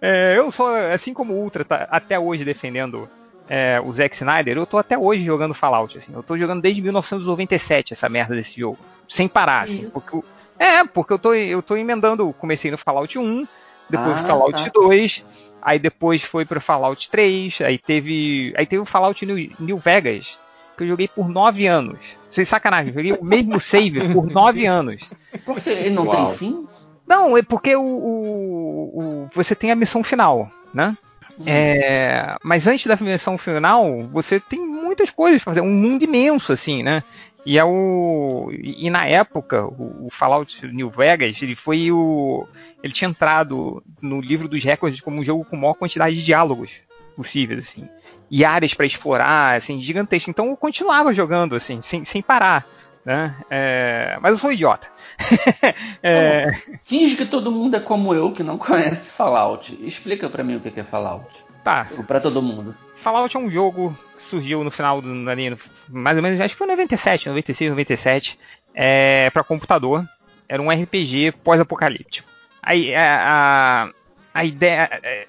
é, 0.02 0.36
eu 0.38 0.52
sou, 0.52 0.74
assim 0.76 1.14
como 1.14 1.34
o 1.34 1.38
Ultra 1.42 1.64
tá 1.64 1.88
até 1.90 2.20
hoje 2.20 2.44
defendendo 2.44 3.10
é, 3.50 3.82
o 3.84 3.92
Zack 3.94 4.16
Snyder, 4.16 4.58
eu 4.58 4.66
tô 4.66 4.78
até 4.78 4.98
hoje 4.98 5.24
jogando 5.24 5.54
Fallout, 5.54 5.98
assim. 5.98 6.14
Eu 6.14 6.24
tô 6.24 6.38
jogando 6.38 6.62
desde 6.62 6.82
1997 6.82 7.94
essa 7.94 8.08
merda 8.08 8.36
desse 8.36 8.60
jogo. 8.60 8.78
Sem 9.08 9.28
parar, 9.28 9.64
assim. 9.64 9.84
Isso. 9.84 9.92
Porque, 9.92 10.20
é, 10.58 10.84
porque 10.86 11.14
eu 11.14 11.20
tô, 11.20 11.34
eu 11.34 11.62
tô 11.62 11.76
emendando. 11.76 12.32
Comecei 12.34 12.72
no 12.72 12.78
Fallout 12.78 13.20
1, 13.20 13.48
depois 13.90 14.18
Ah, 14.20 14.24
Fallout 14.24 14.64
tá. 14.64 14.72
2, 14.74 15.26
aí 15.62 15.80
depois 15.80 16.24
foi 16.24 16.46
pro 16.46 16.62
Fallout 16.62 17.10
3, 17.10 17.62
aí 17.62 17.78
teve. 17.78 18.54
Aí 18.56 18.66
teve 18.66 18.82
o 18.82 18.86
Fallout 18.86 19.26
New, 19.26 19.52
New 19.60 19.78
Vegas. 19.78 20.40
Que 20.82 20.86
eu 20.86 20.88
joguei 20.90 21.08
por 21.08 21.30
nove 21.30 21.68
anos. 21.68 22.18
Sem 22.32 22.44
sacanagem, 22.44 22.90
eu 22.90 22.96
joguei 22.96 23.12
o 23.14 23.24
mesmo 23.24 23.60
save 23.60 24.12
por 24.12 24.26
nove 24.26 24.66
anos. 24.66 25.12
Porque 25.46 25.70
ele 25.70 25.92
não 25.92 26.06
Uau. 26.06 26.30
tem 26.30 26.38
fim? 26.38 26.68
Não, 27.08 27.38
é 27.38 27.44
porque 27.44 27.76
o, 27.76 27.82
o- 27.84 29.00
o- 29.26 29.30
você 29.34 29.54
tem 29.54 29.72
a 29.72 29.76
missão 29.76 30.04
final, 30.04 30.50
né? 30.74 30.98
É, 31.46 32.36
mas 32.44 32.68
antes 32.68 32.86
da 32.88 32.96
missão 32.96 33.38
final, 33.38 34.04
você 34.12 34.40
tem 34.40 34.60
muitas 34.66 35.10
coisas 35.10 35.44
pra 35.44 35.52
fazer, 35.54 35.62
um 35.62 35.72
mundo 35.74 36.04
imenso, 36.04 36.52
assim, 36.54 36.84
né? 36.84 37.04
E 37.46 37.58
é 37.58 37.64
o. 37.64 38.50
E 38.52 38.90
na 38.90 39.06
época, 39.08 39.66
o, 39.66 40.06
o 40.06 40.10
Fallout 40.12 40.66
New 40.68 40.90
Vegas, 40.92 41.42
ele 41.42 41.56
foi 41.56 41.92
o. 41.92 42.48
Ele 42.84 42.94
tinha 42.94 43.10
entrado 43.10 43.84
no 44.02 44.22
livro 44.22 44.48
dos 44.48 44.64
recordes 44.64 45.02
como 45.02 45.20
um 45.20 45.24
jogo 45.24 45.44
com 45.46 45.56
maior 45.56 45.74
quantidade 45.74 46.16
de 46.16 46.24
diálogos 46.24 46.82
possíveis, 47.16 47.68
assim. 47.68 47.88
E 48.30 48.46
áreas 48.46 48.74
pra 48.74 48.86
explorar, 48.86 49.58
assim, 49.58 49.80
gigantescas. 49.80 50.30
Então 50.30 50.48
eu 50.50 50.58
continuava 50.58 51.14
jogando, 51.14 51.56
assim, 51.56 51.82
sem, 51.82 52.06
sem 52.06 52.22
parar. 52.22 52.66
Né? 53.04 53.36
É, 53.50 54.18
mas 54.22 54.32
eu 54.34 54.38
sou 54.38 54.50
um 54.50 54.54
idiota. 54.54 54.88
É, 56.04 56.52
Finge 56.84 57.16
que 57.16 57.26
todo 57.26 57.52
mundo 57.52 57.76
é 57.76 57.80
como 57.80 58.14
eu, 58.14 58.32
que 58.32 58.44
não 58.44 58.58
conhece 58.58 59.12
Fallout. 59.12 59.78
Explica 59.86 60.30
pra 60.30 60.44
mim 60.44 60.56
o 60.56 60.60
que 60.60 60.80
é 60.80 60.84
Fallout. 60.84 61.28
tá, 61.64 61.88
Pra 62.08 62.20
todo 62.20 62.42
mundo. 62.42 62.76
Fallout 62.96 63.36
é 63.36 63.40
um 63.40 63.50
jogo 63.52 63.98
que 64.16 64.24
surgiu 64.24 64.64
no 64.64 64.72
final 64.72 65.02
do 65.02 65.30
ali, 65.30 65.56
mais 65.90 66.18
ou 66.18 66.24
menos, 66.24 66.40
acho 66.40 66.54
que 66.54 66.58
foi 66.58 66.68
97, 66.68 67.30
96, 67.30 67.72
97, 67.72 68.40
é, 68.74 69.30
para 69.32 69.44
computador. 69.44 70.06
Era 70.48 70.62
um 70.62 70.70
RPG 70.70 71.34
pós-apocalíptico. 71.44 72.30
Aí 72.62 72.94
a, 72.94 73.86
a, 73.86 74.40
a 74.40 74.46
ideia, 74.46 74.90
é, 75.02 75.28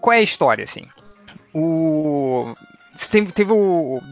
qual 0.00 0.12
é 0.14 0.18
a 0.18 0.22
história 0.22 0.64
assim? 0.64 0.86
O 1.54 2.54
teve, 3.10 3.32
teve 3.32 3.52
o 3.52 4.02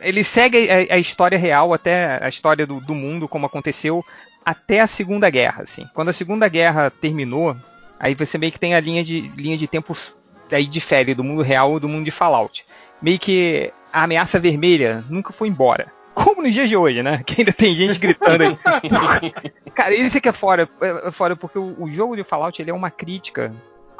ele 0.00 0.22
segue 0.24 0.68
a, 0.70 0.94
a 0.94 0.98
história 0.98 1.38
real 1.38 1.72
até 1.72 2.22
a 2.22 2.28
história 2.28 2.66
do, 2.66 2.80
do 2.80 2.94
mundo 2.94 3.28
como 3.28 3.46
aconteceu 3.46 4.04
até 4.44 4.80
a 4.80 4.86
Segunda 4.86 5.28
Guerra, 5.28 5.64
assim. 5.64 5.86
Quando 5.92 6.08
a 6.08 6.12
Segunda 6.12 6.48
Guerra 6.48 6.90
terminou, 6.90 7.56
aí 7.98 8.14
você 8.14 8.38
meio 8.38 8.52
que 8.52 8.58
tem 8.58 8.74
a 8.74 8.80
linha 8.80 9.04
de 9.04 9.30
linha 9.36 9.56
de 9.56 9.66
tempo 9.66 9.94
aí 10.50 10.66
difere 10.66 11.14
do 11.14 11.24
mundo 11.24 11.42
real 11.42 11.72
ou 11.72 11.80
do 11.80 11.88
mundo 11.88 12.04
de 12.04 12.10
Fallout. 12.10 12.64
Meio 13.02 13.18
que 13.18 13.72
a 13.92 14.04
ameaça 14.04 14.38
vermelha 14.38 15.04
nunca 15.08 15.32
foi 15.32 15.48
embora. 15.48 15.92
Como 16.14 16.42
nos 16.42 16.52
dias 16.52 16.68
de 16.68 16.76
hoje, 16.76 17.02
né? 17.02 17.22
Que 17.24 17.42
ainda 17.42 17.52
tem 17.52 17.74
gente 17.74 17.98
gritando 17.98 18.42
aí. 18.42 18.58
Cara, 19.74 19.94
isso 19.94 20.18
aqui 20.18 20.28
é 20.28 20.32
fora, 20.32 20.68
é 20.80 21.10
fora 21.10 21.36
porque 21.36 21.58
o, 21.58 21.76
o 21.78 21.90
jogo 21.90 22.16
de 22.16 22.24
Fallout 22.24 22.60
ele 22.60 22.70
é 22.70 22.74
uma 22.74 22.90
crítica 22.90 23.52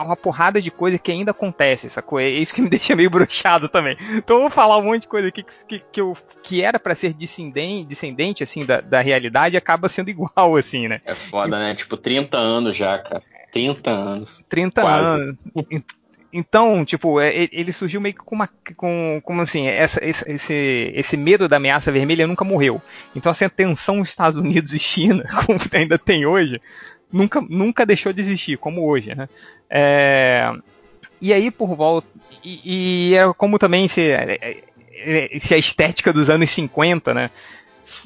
uma 0.05 0.17
porrada 0.17 0.61
de 0.61 0.71
coisa 0.71 0.99
que 0.99 1.11
ainda 1.13 1.31
acontece, 1.33 1.91
sacou? 1.91 2.19
É 2.21 2.29
isso 2.29 2.55
que 2.55 2.63
me 2.63 2.69
deixa 2.71 2.95
meio 2.97 3.11
broxado 3.11 3.69
também. 3.69 3.97
Então 4.15 4.37
eu 4.37 4.43
vou 4.43 4.51
falar 4.51 4.79
um 4.79 4.85
monte 4.85 5.03
de 5.03 5.09
coisa 5.09 5.29
aqui 5.29 5.43
que, 5.43 5.55
que, 5.67 5.83
que, 5.93 6.01
eu, 6.01 6.17
que 6.43 6.63
era 6.63 6.79
pra 6.79 6.95
ser 6.95 7.13
descendente, 7.15 7.87
descendente 7.89 8.43
assim, 8.43 8.65
da, 8.65 8.81
da 8.81 9.01
realidade 9.01 9.57
acaba 9.57 9.89
sendo 9.89 10.11
igual, 10.11 10.57
assim, 10.57 10.89
né? 10.89 11.01
É 11.05 11.15
foda, 11.15 11.59
né? 11.59 11.75
Tipo, 11.75 11.97
30 11.97 12.37
anos 12.37 12.77
já, 12.77 12.99
cara. 12.99 13.23
30 13.53 13.91
anos. 13.91 14.41
30 14.49 14.81
Quase. 14.83 15.21
anos. 15.21 15.37
Ent- 15.71 15.85
Então, 16.31 16.85
tipo, 16.85 17.19
é, 17.19 17.49
ele 17.51 17.73
surgiu 17.73 18.03
meio 18.03 18.15
que 18.15 18.21
com 18.21 18.35
uma. 18.35 18.49
Com, 18.77 19.19
como 19.25 19.41
assim, 19.41 19.67
essa- 19.67 20.05
esse, 20.05 20.31
esse, 20.31 20.93
esse 20.95 21.17
medo 21.17 21.49
da 21.49 21.57
ameaça 21.57 21.91
vermelha 21.91 22.27
nunca 22.27 22.45
morreu. 22.45 22.83
Então, 23.17 23.33
assim, 23.33 23.47
a 23.47 23.51
tensão 23.51 23.97
nos 23.97 24.11
Estados 24.11 24.39
Unidos 24.39 24.75
e 24.75 24.79
China, 24.79 25.25
como 25.47 25.59
ainda 25.73 25.99
tem 25.99 26.27
hoje, 26.27 26.61
nunca, 27.13 27.41
nunca 27.41 27.87
deixou 27.87 28.13
de 28.13 28.21
existir, 28.21 28.57
como 28.59 28.87
hoje, 28.87 29.15
né? 29.15 29.29
É, 29.69 30.53
e 31.21 31.33
aí, 31.33 31.51
por 31.51 31.75
volta. 31.75 32.07
E, 32.45 33.11
e 33.11 33.15
era 33.15 33.33
como 33.35 33.59
também 33.59 33.89
se, 33.89 34.03
é, 34.03 34.63
é, 34.95 35.39
se 35.39 35.55
a 35.55 35.59
estética 35.59 36.13
dos 36.13 36.31
anos 36.31 36.51
50, 36.51 37.13
né? 37.15 37.31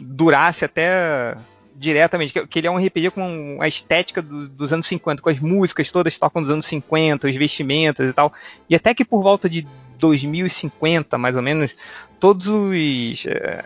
Durasse 0.00 0.64
até 0.64 1.36
diretamente, 1.74 2.32
que, 2.46 2.58
ele 2.58 2.66
é 2.68 2.70
um 2.70 2.78
RPG 2.78 3.10
com 3.10 3.58
a 3.60 3.66
estética 3.66 4.22
do- 4.22 4.48
dos 4.48 4.72
anos 4.72 4.86
50, 4.86 5.20
com 5.20 5.28
as 5.28 5.40
músicas 5.40 5.90
todas 5.90 6.16
tocam 6.18 6.42
dos 6.42 6.50
anos 6.50 6.66
50, 6.66 7.28
os 7.28 7.36
vestimentas 7.36 8.08
e 8.08 8.12
tal. 8.12 8.32
E 8.68 8.74
até 8.74 8.94
que 8.94 9.04
por 9.04 9.22
volta 9.22 9.48
de 9.48 9.66
2050, 9.98 11.18
mais 11.18 11.36
ou 11.36 11.42
menos, 11.42 11.76
todos 12.20 12.46
os. 12.46 13.26
é, 13.26 13.64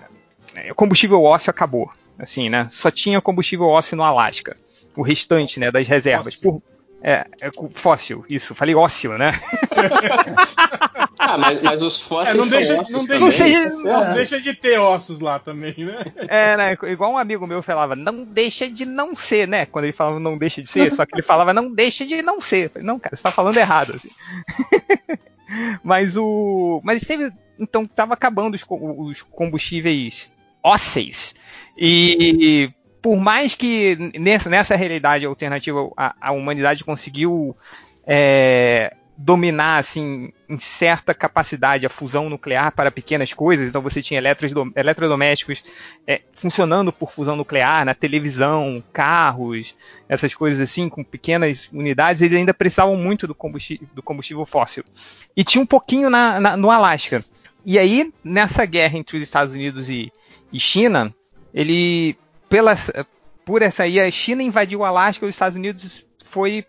é, 0.55 0.75
combustível 0.75 1.23
ósseo 1.23 1.51
acabou. 1.51 1.91
Assim, 2.19 2.49
né? 2.49 2.69
Só 2.71 2.91
tinha 2.91 3.21
combustível 3.21 3.67
ósseo 3.67 3.97
no 3.97 4.03
Alasca. 4.03 4.57
O 4.97 5.03
restante, 5.03 5.61
né, 5.61 5.71
das 5.71 5.87
reservas. 5.87 6.35
Fóssil. 6.35 6.53
Por- 6.53 6.63
é, 7.03 7.27
é, 7.41 7.51
fóssil, 7.75 8.25
isso, 8.29 8.55
falei 8.55 8.75
ósseo, 8.75 9.17
né? 9.19 9.33
Ah, 11.19 11.37
mas, 11.39 11.61
mas 11.63 11.83
os 11.83 11.99
É, 12.01 12.05
fósseis 12.05 12.37
não 12.37 12.47
deixa, 12.49 12.77
não, 12.77 12.85
também. 12.85 13.19
deixa, 13.21 13.33
seja- 13.33 13.69
não 13.85 14.05
É. 14.05 14.15
deixa 14.15 14.41
de 14.41 14.55
ter 14.55 14.79
ossos 14.79 15.19
lá 15.21 15.39
também, 15.39 15.75
né? 15.79 15.99
É, 16.29 16.57
né? 16.57 16.77
Igual 16.85 17.13
um 17.13 17.19
amigo 17.19 17.47
meu 17.47 17.63
falava, 17.63 17.97
não 17.97 18.23
deixa 18.23 18.69
de 18.69 18.85
não 18.85 19.15
ser, 19.15 19.49
né? 19.49 19.67
Quando 19.67 19.87
ele 19.87 19.93
falava 19.93 20.21
não 20.21 20.39
deixa 20.39 20.63
de 20.63 20.71
ser, 20.71 20.93
só 20.93 21.05
que 21.05 21.15
ele 21.17 21.23
falava 21.23 21.53
não 21.53 21.73
deixa 21.73 22.07
de 22.07 22.23
não 22.23 22.41
ser. 22.41 22.71
Falei, 22.71 22.87
não, 22.87 22.99
cara, 22.99 23.17
você 23.17 23.23
tá 23.23 23.31
falando 23.31 23.57
errado. 23.57 23.95
Assim. 23.97 24.11
mas 25.83 26.17
o. 26.17 26.81
Mas 26.85 27.03
teve. 27.03 27.33
Então 27.59 27.85
tava 27.85 28.15
acabando 28.15 28.55
os, 28.55 28.65
os 28.69 29.23
combustíveis 29.23 30.31
ósseis. 30.63 31.35
E 31.77 32.71
por 33.07 33.17
mais 33.21 33.55
que 33.55 33.97
nessa, 34.19 34.51
nessa 34.51 34.75
realidade 34.75 35.25
alternativa 35.25 35.89
a, 35.97 36.13
a 36.21 36.33
humanidade 36.33 36.83
conseguiu 36.83 37.57
é, 38.05 38.93
dominar 39.17 39.79
assim 39.79 40.33
em 40.49 40.59
certa 40.59 41.15
capacidade 41.15 41.87
a 41.87 41.89
fusão 41.89 42.29
nuclear 42.29 42.73
para 42.73 42.91
pequenas 42.91 43.33
coisas. 43.33 43.69
Então 43.69 43.81
você 43.81 44.03
tinha 44.03 44.19
eletrodom- 44.19 44.73
eletrodomésticos 44.75 45.63
é, 46.05 46.23
funcionando 46.33 46.93
por 46.93 47.13
fusão 47.13 47.37
nuclear 47.37 47.85
na 47.85 47.95
televisão, 47.95 48.83
carros, 48.93 49.77
essas 50.09 50.35
coisas 50.35 50.61
assim 50.61 50.89
com 50.89 51.05
pequenas 51.05 51.69
unidades. 51.73 52.23
Eles 52.23 52.37
ainda 52.37 52.53
precisavam 52.53 52.97
muito 52.97 53.25
do 53.29 53.37
combustível, 53.37 53.87
do 53.95 54.03
combustível 54.03 54.45
fóssil. 54.45 54.83
E 55.37 55.45
tinha 55.45 55.63
um 55.63 55.67
pouquinho 55.67 56.11
na- 56.11 56.41
na- 56.41 56.57
no 56.57 56.73
Alasca. 56.73 57.25
E 57.65 57.79
aí 57.79 58.13
nessa 58.25 58.65
guerra 58.67 58.99
entre 58.99 59.17
os 59.17 59.23
Estados 59.23 59.55
Unidos 59.55 59.89
e, 59.89 60.13
e 60.53 60.59
China, 60.59 61.15
ele 61.55 62.17
pela 62.49 62.75
por 63.45 63.63
essa 63.63 63.85
aí 63.85 64.01
a 64.01 64.11
China 64.11 64.43
invadiu 64.43 64.81
o 64.81 64.85
Alasca, 64.85 65.25
os 65.25 65.35
Estados 65.35 65.57
Unidos 65.57 66.05
foi 66.25 66.65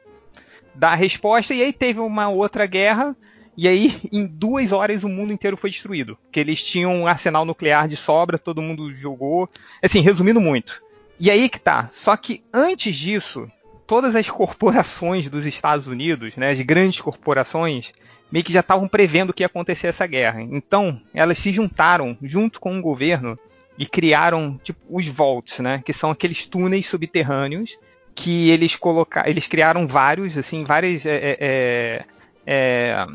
dar 0.75 0.91
a 0.91 0.95
resposta 0.95 1.53
e 1.53 1.61
aí 1.61 1.73
teve 1.73 1.99
uma 1.99 2.29
outra 2.29 2.65
guerra 2.67 3.15
e 3.57 3.67
aí 3.67 3.99
em 4.13 4.27
duas 4.27 4.71
horas 4.71 5.03
o 5.03 5.09
mundo 5.09 5.33
inteiro 5.33 5.57
foi 5.57 5.71
destruído, 5.71 6.15
porque 6.23 6.39
eles 6.39 6.63
tinham 6.63 6.95
um 6.95 7.07
arsenal 7.07 7.43
nuclear 7.43 7.87
de 7.87 7.97
sobra, 7.97 8.37
todo 8.37 8.61
mundo 8.61 8.93
jogou, 8.93 9.49
assim 9.81 9.99
resumindo 9.99 10.39
muito. 10.39 10.83
E 11.19 11.31
aí 11.31 11.49
que 11.49 11.59
tá. 11.59 11.89
Só 11.91 12.15
que 12.15 12.43
antes 12.53 12.95
disso, 12.95 13.49
todas 13.87 14.15
as 14.15 14.29
corporações 14.29 15.27
dos 15.31 15.47
Estados 15.47 15.87
Unidos, 15.87 16.35
né, 16.35 16.51
as 16.51 16.61
grandes 16.61 17.01
corporações, 17.01 17.91
meio 18.31 18.45
que 18.45 18.53
já 18.53 18.59
estavam 18.59 18.87
prevendo 18.87 19.33
que 19.33 19.41
ia 19.41 19.47
acontecer 19.47 19.87
essa 19.87 20.05
guerra. 20.05 20.43
Então 20.43 21.01
elas 21.11 21.39
se 21.39 21.51
juntaram 21.51 22.15
junto 22.21 22.59
com 22.59 22.77
o 22.77 22.81
governo 22.81 23.39
e 23.77 23.85
criaram 23.85 24.59
tipo 24.63 24.79
os 24.89 25.07
vaults, 25.07 25.59
né, 25.59 25.81
que 25.85 25.93
são 25.93 26.09
aqueles 26.11 26.45
túneis 26.45 26.87
subterrâneos 26.87 27.77
que 28.15 28.49
eles 28.49 28.75
colocaram, 28.75 29.29
eles 29.29 29.45
criaram 29.45 29.87
vários, 29.87 30.37
assim, 30.37 30.63
várias 30.63 31.05
é, 31.05 31.15
é, 31.15 31.37
é, 31.39 32.05
é, 32.47 33.07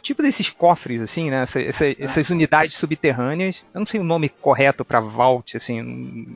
tipo 0.00 0.22
desses 0.22 0.48
cofres, 0.48 1.02
assim, 1.02 1.30
né, 1.30 1.42
essa, 1.42 1.60
essa, 1.60 1.84
essas 1.98 2.30
unidades 2.30 2.74
subterrâneas. 2.76 3.62
Eu 3.74 3.80
não 3.80 3.86
sei 3.86 4.00
o 4.00 4.04
nome 4.04 4.28
correto 4.28 4.84
para 4.84 5.00
vault, 5.00 5.56
assim. 5.56 6.34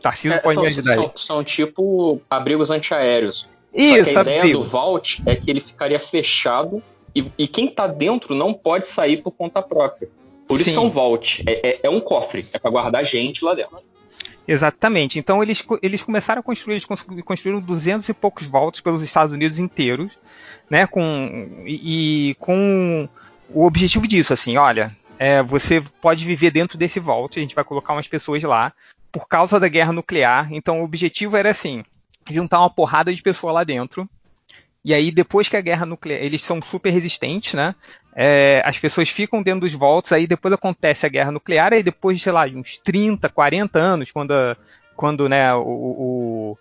Tarcísio 0.00 0.32
É, 0.32 0.38
pode 0.38 0.54
são, 0.54 0.62
me 0.62 0.68
ajudar 0.68 0.94
são- 0.94 1.12
são 1.16 1.44
tipo 1.44 2.20
abrigos 2.30 2.70
antiaéreos. 2.70 3.48
Isso, 3.74 4.18
a 4.18 4.22
ideia 4.22 4.40
abrigo. 4.40 4.58
do 4.58 4.64
Vault 4.64 5.22
é 5.26 5.36
que 5.36 5.48
ele 5.50 5.60
ficaria 5.60 6.00
fechado 6.00 6.82
e, 7.14 7.24
e 7.38 7.46
quem 7.46 7.68
tá 7.68 7.86
dentro 7.86 8.34
não 8.34 8.52
pode 8.52 8.86
sair 8.86 9.18
por 9.22 9.30
conta 9.32 9.62
própria. 9.62 10.08
Por 10.50 10.56
isso 10.60 10.64
Sim. 10.64 10.72
que 10.72 10.76
é 10.78 10.80
um 10.80 10.90
Vault. 10.90 11.44
É, 11.46 11.68
é- 11.70 11.80
é 11.84 11.90
um 11.90 12.00
cofre. 12.00 12.44
É 12.52 12.58
pra 12.58 12.70
guardar 12.70 13.04
gente 13.04 13.44
lá 13.44 13.54
dentro. 13.54 13.76
Exatamente. 14.46 15.18
Então 15.18 15.42
eles, 15.42 15.62
eles 15.80 16.02
começaram 16.02 16.40
a 16.40 16.42
construir, 16.42 16.74
eles 16.74 16.84
cons- 16.84 17.06
construíram 17.24 17.60
200 17.60 18.08
e 18.08 18.12
poucos 18.14 18.46
vaults 18.46 18.80
pelos 18.80 19.02
Estados 19.02 19.32
Unidos 19.32 19.58
inteiros, 19.60 20.10
né? 20.68 20.86
Com 20.86 21.62
e, 21.66 22.30
e 22.30 22.34
com 22.34 23.08
o 23.48 23.64
objetivo 23.64 24.08
disso, 24.08 24.32
assim, 24.32 24.56
olha, 24.56 24.96
é, 25.18 25.42
você 25.42 25.80
pode 26.02 26.24
viver 26.24 26.50
dentro 26.50 26.76
desse 26.76 26.98
vault, 26.98 27.38
a 27.38 27.42
gente 27.42 27.54
vai 27.54 27.62
colocar 27.64 27.92
umas 27.92 28.08
pessoas 28.08 28.42
lá 28.42 28.72
por 29.12 29.28
causa 29.28 29.60
da 29.60 29.68
guerra 29.68 29.92
nuclear. 29.92 30.48
Então 30.52 30.80
o 30.80 30.84
objetivo 30.84 31.36
era 31.36 31.50
assim, 31.50 31.84
juntar 32.28 32.58
uma 32.60 32.70
porrada 32.70 33.14
de 33.14 33.22
pessoas 33.22 33.54
lá 33.54 33.62
dentro. 33.62 34.08
E 34.84 34.94
aí, 34.94 35.10
depois 35.10 35.48
que 35.48 35.56
a 35.56 35.60
guerra 35.60 35.84
nuclear. 35.84 36.22
Eles 36.22 36.42
são 36.42 36.60
super 36.62 36.90
resistentes, 36.90 37.54
né? 37.54 37.74
É, 38.14 38.62
as 38.64 38.78
pessoas 38.78 39.08
ficam 39.08 39.42
dentro 39.42 39.60
dos 39.60 39.74
volts, 39.74 40.12
aí 40.12 40.26
depois 40.26 40.52
acontece 40.54 41.04
a 41.06 41.08
guerra 41.08 41.30
nuclear, 41.30 41.72
aí 41.72 41.82
depois, 41.82 42.20
sei 42.20 42.32
lá, 42.32 42.44
uns 42.46 42.78
30, 42.78 43.28
40 43.28 43.78
anos, 43.78 44.10
quando, 44.10 44.32
quando 44.96 45.28
né, 45.28 45.54
o, 45.54 45.60
o- 45.62 46.58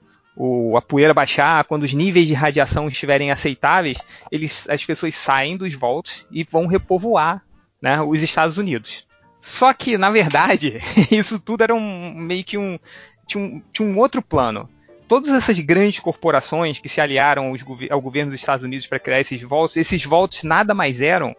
o- 0.72 0.78
a 0.78 0.82
poeira 0.82 1.14
baixar, 1.14 1.64
quando 1.66 1.84
os 1.84 1.94
níveis 1.94 2.28
de 2.28 2.34
radiação 2.34 2.88
estiverem 2.88 3.32
aceitáveis, 3.32 3.98
eles, 4.32 4.70
as 4.70 4.84
pessoas 4.86 5.16
saem 5.16 5.58
dos 5.58 5.74
volts 5.74 6.26
e 6.32 6.44
vão 6.44 6.68
repovoar 6.68 7.42
né, 7.82 8.02
os 8.02 8.22
Estados 8.22 8.58
Unidos. 8.58 9.08
Só 9.42 9.74
que, 9.74 9.98
na 9.98 10.12
verdade, 10.12 10.80
isso 11.10 11.40
tudo 11.40 11.64
era 11.64 11.74
um 11.74 12.14
meio 12.14 12.44
que 12.44 12.58
um 12.58 12.78
tinha, 13.26 13.44
um. 13.44 13.62
tinha 13.72 13.88
um 13.88 13.98
outro 13.98 14.22
plano. 14.22 14.70
Todas 15.10 15.34
essas 15.34 15.58
grandes 15.58 16.00
corporações 16.00 16.78
que 16.78 16.88
se 16.88 17.02
aliaram 17.02 17.52
ao 17.90 18.00
governo 18.00 18.32
dos 18.32 18.40
Estados 18.40 18.64
Unidos 18.64 18.86
para 18.86 19.00
criar 19.00 19.20
esses 19.20 19.42
votos, 19.42 19.76
esses 19.76 20.06
votos 20.06 20.44
nada 20.44 20.76
mais 20.76 21.02
eram 21.02 21.36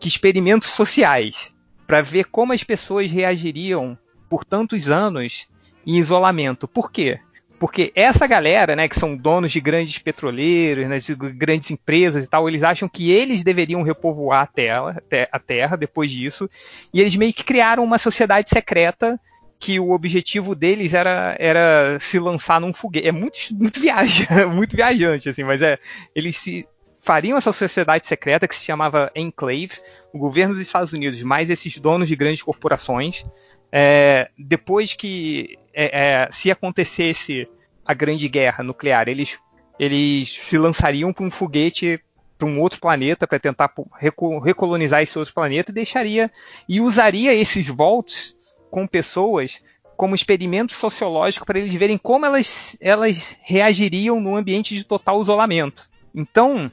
que 0.00 0.08
experimentos 0.08 0.70
sociais 0.70 1.54
para 1.86 2.02
ver 2.02 2.24
como 2.24 2.52
as 2.52 2.64
pessoas 2.64 3.08
reagiriam 3.08 3.96
por 4.28 4.44
tantos 4.44 4.90
anos 4.90 5.46
em 5.86 5.98
isolamento. 5.98 6.66
Por 6.66 6.90
quê? 6.90 7.20
Porque 7.60 7.92
essa 7.94 8.26
galera, 8.26 8.74
né, 8.74 8.88
que 8.88 8.98
são 8.98 9.16
donos 9.16 9.52
de 9.52 9.60
grandes 9.60 9.98
petroleiros, 9.98 10.88
né, 10.88 10.98
de 10.98 11.14
grandes 11.14 11.70
empresas 11.70 12.24
e 12.24 12.28
tal, 12.28 12.48
eles 12.48 12.64
acham 12.64 12.88
que 12.88 13.12
eles 13.12 13.44
deveriam 13.44 13.82
repovoar 13.82 14.42
a 14.42 14.46
terra, 14.48 15.00
a 15.30 15.38
terra 15.38 15.76
depois 15.76 16.10
disso, 16.10 16.50
e 16.92 17.00
eles 17.00 17.14
meio 17.14 17.32
que 17.32 17.44
criaram 17.44 17.84
uma 17.84 17.98
sociedade 17.98 18.50
secreta 18.50 19.16
que 19.58 19.80
o 19.80 19.90
objetivo 19.90 20.54
deles 20.54 20.92
era, 20.94 21.34
era 21.38 21.98
se 21.98 22.18
lançar 22.18 22.60
num 22.60 22.72
foguete. 22.72 23.08
É 23.08 23.12
muito, 23.12 23.38
muito 23.52 23.80
viagem, 23.80 24.26
muito 24.52 24.76
viajante, 24.76 25.28
assim, 25.28 25.44
mas 25.44 25.62
é. 25.62 25.78
Eles 26.14 26.36
se 26.36 26.66
fariam 27.00 27.38
essa 27.38 27.52
sociedade 27.52 28.06
secreta 28.06 28.48
que 28.48 28.54
se 28.54 28.64
chamava 28.64 29.10
Enclave, 29.14 29.72
o 30.12 30.18
governo 30.18 30.54
dos 30.54 30.62
Estados 30.62 30.92
Unidos, 30.92 31.22
mais 31.22 31.48
esses 31.48 31.78
donos 31.78 32.08
de 32.08 32.16
grandes 32.16 32.42
corporações. 32.42 33.24
É, 33.70 34.28
depois 34.36 34.94
que 34.94 35.58
é, 35.72 36.24
é, 36.24 36.28
se 36.30 36.50
acontecesse 36.50 37.48
a 37.84 37.94
grande 37.94 38.28
guerra 38.28 38.64
nuclear, 38.64 39.08
eles, 39.08 39.38
eles 39.78 40.32
se 40.32 40.58
lançariam 40.58 41.12
para 41.12 41.24
um 41.24 41.30
foguete 41.30 42.00
para 42.36 42.46
um 42.46 42.60
outro 42.60 42.78
planeta 42.78 43.26
para 43.26 43.38
tentar 43.38 43.72
recolonizar 44.44 45.02
esse 45.02 45.18
outro 45.18 45.32
planeta 45.32 45.70
e 45.70 45.74
deixaria 45.74 46.30
e 46.68 46.80
usaria 46.82 47.32
esses 47.32 47.66
volts 47.68 48.35
com 48.76 48.86
pessoas 48.86 49.62
como 49.96 50.14
experimento 50.14 50.74
sociológico 50.74 51.46
para 51.46 51.58
eles 51.58 51.72
verem 51.72 51.96
como 51.96 52.26
elas, 52.26 52.76
elas 52.78 53.34
reagiriam 53.42 54.20
no 54.20 54.36
ambiente 54.36 54.74
de 54.74 54.84
total 54.84 55.22
isolamento. 55.22 55.88
Então, 56.14 56.70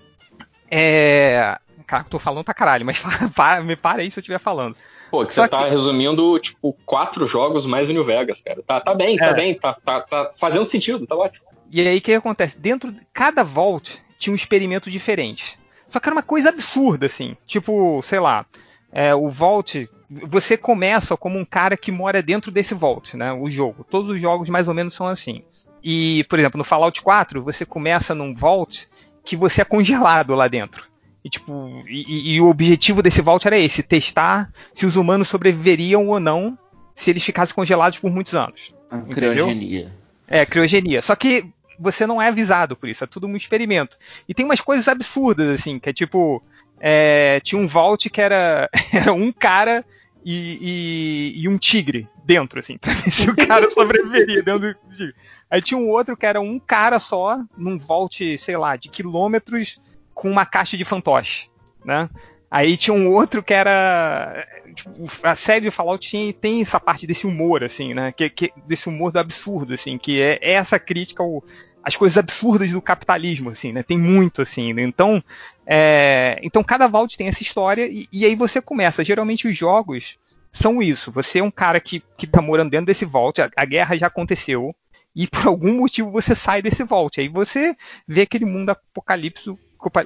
é. 0.69 1.57
Cara, 1.87 2.03
tô 2.03 2.19
falando 2.19 2.43
pra 2.43 2.53
caralho, 2.53 2.85
mas 2.85 3.01
para, 3.33 3.63
me 3.63 3.77
para 3.77 4.01
aí 4.01 4.11
se 4.11 4.19
eu 4.19 4.21
estiver 4.21 4.37
falando. 4.37 4.75
Pô, 5.09 5.25
que 5.25 5.33
Só 5.33 5.43
você 5.43 5.47
tá 5.47 5.63
que... 5.63 5.69
resumindo, 5.69 6.37
tipo, 6.39 6.73
quatro 6.85 7.25
jogos 7.25 7.65
mais 7.65 7.87
o 7.87 7.93
New 7.93 8.03
Vegas, 8.03 8.41
cara. 8.41 8.61
Tá, 8.67 8.81
tá 8.81 8.93
bem, 8.93 9.15
tá 9.15 9.27
é. 9.27 9.33
bem, 9.33 9.55
tá, 9.55 9.73
tá, 9.73 10.01
tá 10.01 10.31
fazendo 10.35 10.65
sentido, 10.65 11.07
tá 11.07 11.15
ótimo. 11.15 11.45
E 11.71 11.87
aí 11.87 11.99
o 11.99 12.01
que 12.01 12.13
acontece? 12.13 12.59
Dentro 12.59 12.91
de 12.91 12.99
cada 13.13 13.45
Vault 13.45 13.97
tinha 14.19 14.33
um 14.33 14.35
experimento 14.35 14.91
diferente. 14.91 15.57
Só 15.87 16.01
que 16.01 16.09
era 16.09 16.15
uma 16.15 16.23
coisa 16.23 16.49
absurda, 16.49 17.05
assim. 17.05 17.37
Tipo, 17.47 18.01
sei 18.03 18.19
lá, 18.19 18.45
é, 18.93 19.13
o 19.13 19.29
Vault. 19.29 19.89
Você 20.27 20.55
começa 20.55 21.17
como 21.17 21.39
um 21.39 21.45
cara 21.45 21.75
que 21.75 21.91
mora 21.91 22.21
dentro 22.21 22.51
desse 22.51 22.75
Vault, 22.75 23.17
né? 23.17 23.33
O 23.33 23.49
jogo. 23.49 23.83
Todos 23.83 24.11
os 24.11 24.21
jogos 24.21 24.47
mais 24.47 24.67
ou 24.67 24.73
menos 24.73 24.93
são 24.93 25.07
assim. 25.07 25.43
E, 25.83 26.23
por 26.29 26.37
exemplo, 26.39 26.57
no 26.57 26.63
Fallout 26.63 27.01
4, 27.01 27.43
você 27.43 27.65
começa 27.65 28.13
num 28.13 28.33
Vault 28.33 28.87
que 29.25 29.35
você 29.35 29.61
é 29.61 29.65
congelado 29.65 30.35
lá 30.35 30.47
dentro. 30.47 30.87
E, 31.23 31.29
tipo, 31.29 31.83
e, 31.87 32.35
e, 32.35 32.41
o 32.41 32.49
objetivo 32.49 33.01
desse 33.01 33.21
Vault 33.21 33.47
era 33.47 33.57
esse: 33.57 33.81
testar 33.81 34.51
se 34.73 34.85
os 34.85 34.95
humanos 34.95 35.27
sobreviveriam 35.27 36.07
ou 36.07 36.19
não 36.19 36.57
se 36.93 37.09
eles 37.09 37.23
ficassem 37.23 37.55
congelados 37.55 37.97
por 37.97 38.11
muitos 38.11 38.35
anos. 38.35 38.73
Ah, 38.91 39.01
criogenia. 39.01 39.91
É, 40.27 40.45
criogenia. 40.45 41.01
Só 41.01 41.15
que 41.15 41.45
você 41.79 42.05
não 42.05 42.21
é 42.21 42.27
avisado 42.27 42.75
por 42.75 42.87
isso, 42.87 43.03
é 43.03 43.07
tudo 43.07 43.25
um 43.25 43.35
experimento. 43.35 43.97
E 44.27 44.33
tem 44.33 44.45
umas 44.45 44.61
coisas 44.61 44.87
absurdas, 44.87 45.49
assim, 45.49 45.79
que 45.79 45.89
é 45.89 45.93
tipo. 45.93 46.43
É, 46.79 47.39
tinha 47.41 47.59
um 47.59 47.67
Vault 47.67 48.09
que 48.09 48.21
era, 48.21 48.69
era 48.93 49.13
um 49.13 49.31
cara 49.31 49.85
e, 50.23 51.33
e, 51.35 51.43
e, 51.43 51.49
um 51.49 51.57
tigre 51.57 52.07
dentro, 52.25 52.59
assim, 52.59 52.77
pra 52.79 52.93
ver 52.93 53.11
se 53.11 53.29
o 53.29 53.35
cara 53.35 53.69
sobreviveria 53.69 54.41
dentro 54.41 54.73
do 54.73 54.95
tigre. 54.95 55.15
Aí 55.49 55.61
tinha 55.61 55.77
um 55.77 55.89
outro 55.89 56.17
que 56.17 56.25
era 56.25 56.41
um 56.41 56.59
cara 56.59 56.99
só, 56.99 57.39
num 57.57 57.77
Vault, 57.77 58.37
sei 58.37 58.57
lá, 58.57 58.75
de 58.75 58.89
quilômetros 58.89 59.81
com 60.13 60.29
uma 60.29 60.45
caixa 60.45 60.77
de 60.77 60.85
fantoche, 60.85 61.49
né? 61.85 62.09
Aí 62.53 62.77
tinha 62.77 62.93
um 62.93 63.11
outro 63.11 63.41
que 63.41 63.51
era. 63.51 64.47
Tipo, 64.75 64.91
a 65.23 65.33
série 65.33 65.65
de 65.65 65.71
Fallout 65.71 66.07
tinha, 66.07 66.31
tem 66.31 66.61
essa 66.61 66.79
parte 66.79 67.07
desse 67.07 67.25
humor, 67.25 67.63
assim, 67.63 67.95
né? 67.95 68.11
Que, 68.11 68.29
que, 68.29 68.53
desse 68.67 68.87
humor 68.87 69.11
do 69.11 69.17
absurdo, 69.17 69.73
assim, 69.73 69.97
que 69.97 70.21
é, 70.21 70.37
é 70.39 70.51
essa 70.51 70.77
crítica 70.77 71.23
ao, 71.23 71.43
às 71.83 71.95
coisas 71.95 72.17
absurdas 72.17 72.71
do 72.71 72.81
capitalismo, 72.81 73.49
assim, 73.49 73.73
né? 73.73 73.83
Tem 73.83 73.97
muito, 73.97 74.41
assim. 74.41 74.73
Né? 74.73 74.83
Então, 74.83 75.21
é, 75.65 76.39
então 76.41 76.63
cada 76.63 76.87
Vault 76.87 77.17
tem 77.17 77.27
essa 77.27 77.43
história 77.43 77.85
e, 77.85 78.07
e, 78.11 78.25
aí 78.25 78.35
você 78.35 78.61
começa. 78.61 79.03
Geralmente 79.03 79.47
os 79.47 79.57
jogos 79.57 80.17
são 80.51 80.81
isso. 80.81 81.11
Você 81.11 81.39
é 81.39 81.43
um 81.43 81.51
cara 81.51 81.79
que, 81.79 82.01
que 82.17 82.25
tá 82.25 82.41
morando 82.41 82.69
dentro 82.71 82.85
desse 82.85 83.05
Vault, 83.05 83.41
a, 83.41 83.49
a 83.55 83.65
guerra 83.65 83.97
já 83.97 84.07
aconteceu, 84.07 84.73
e 85.15 85.27
por 85.27 85.45
algum 85.47 85.73
motivo 85.73 86.09
você 86.09 86.33
sai 86.33 86.61
desse 86.61 86.83
Vault. 86.83 87.19
Aí 87.19 87.27
você 87.27 87.75
vê 88.07 88.21
aquele 88.21 88.45
mundo 88.45 88.69
apocalipse 88.69 89.53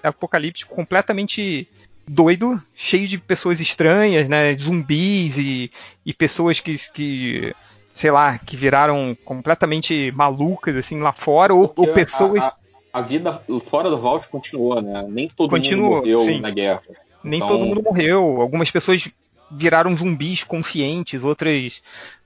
apocalíptico 0.04 0.74
completamente 0.74 1.70
doido, 2.08 2.60
cheio 2.74 3.08
de 3.08 3.20
pessoas 3.20 3.60
estranhas, 3.60 4.28
né? 4.28 4.56
Zumbis 4.58 5.38
e, 5.38 5.72
e 6.04 6.14
pessoas 6.14 6.60
que, 6.60 6.76
que, 6.92 7.54
sei 7.98 8.12
lá, 8.12 8.38
que 8.38 8.56
viraram 8.56 9.18
completamente 9.26 10.14
malucas, 10.16 10.76
assim, 10.76 11.00
lá 11.00 11.12
fora, 11.12 11.52
ou, 11.52 11.74
ou 11.76 11.94
pessoas. 11.94 12.44
A, 12.44 12.54
a, 12.94 13.00
a, 13.00 13.02
vida 13.02 13.42
fora 13.72 13.90
do 13.90 13.98
Vault 14.00 14.28
continuou, 14.30 14.80
né? 14.80 15.04
Nem 15.10 15.28
todo 15.28 15.50
continuou, 15.50 15.96
mundo 15.96 16.00
morreu 16.02 16.20
sim. 16.20 16.40
na 16.40 16.52
guerra. 16.52 16.84
Nem 17.24 17.40
então... 17.40 17.48
todo 17.48 17.66
mundo 17.66 17.82
morreu. 17.82 18.40
Algumas 18.40 18.70
pessoas 18.70 19.10
viraram 19.50 19.98
zumbis 19.98 20.44
conscientes, 20.44 21.24
outras 21.24 21.82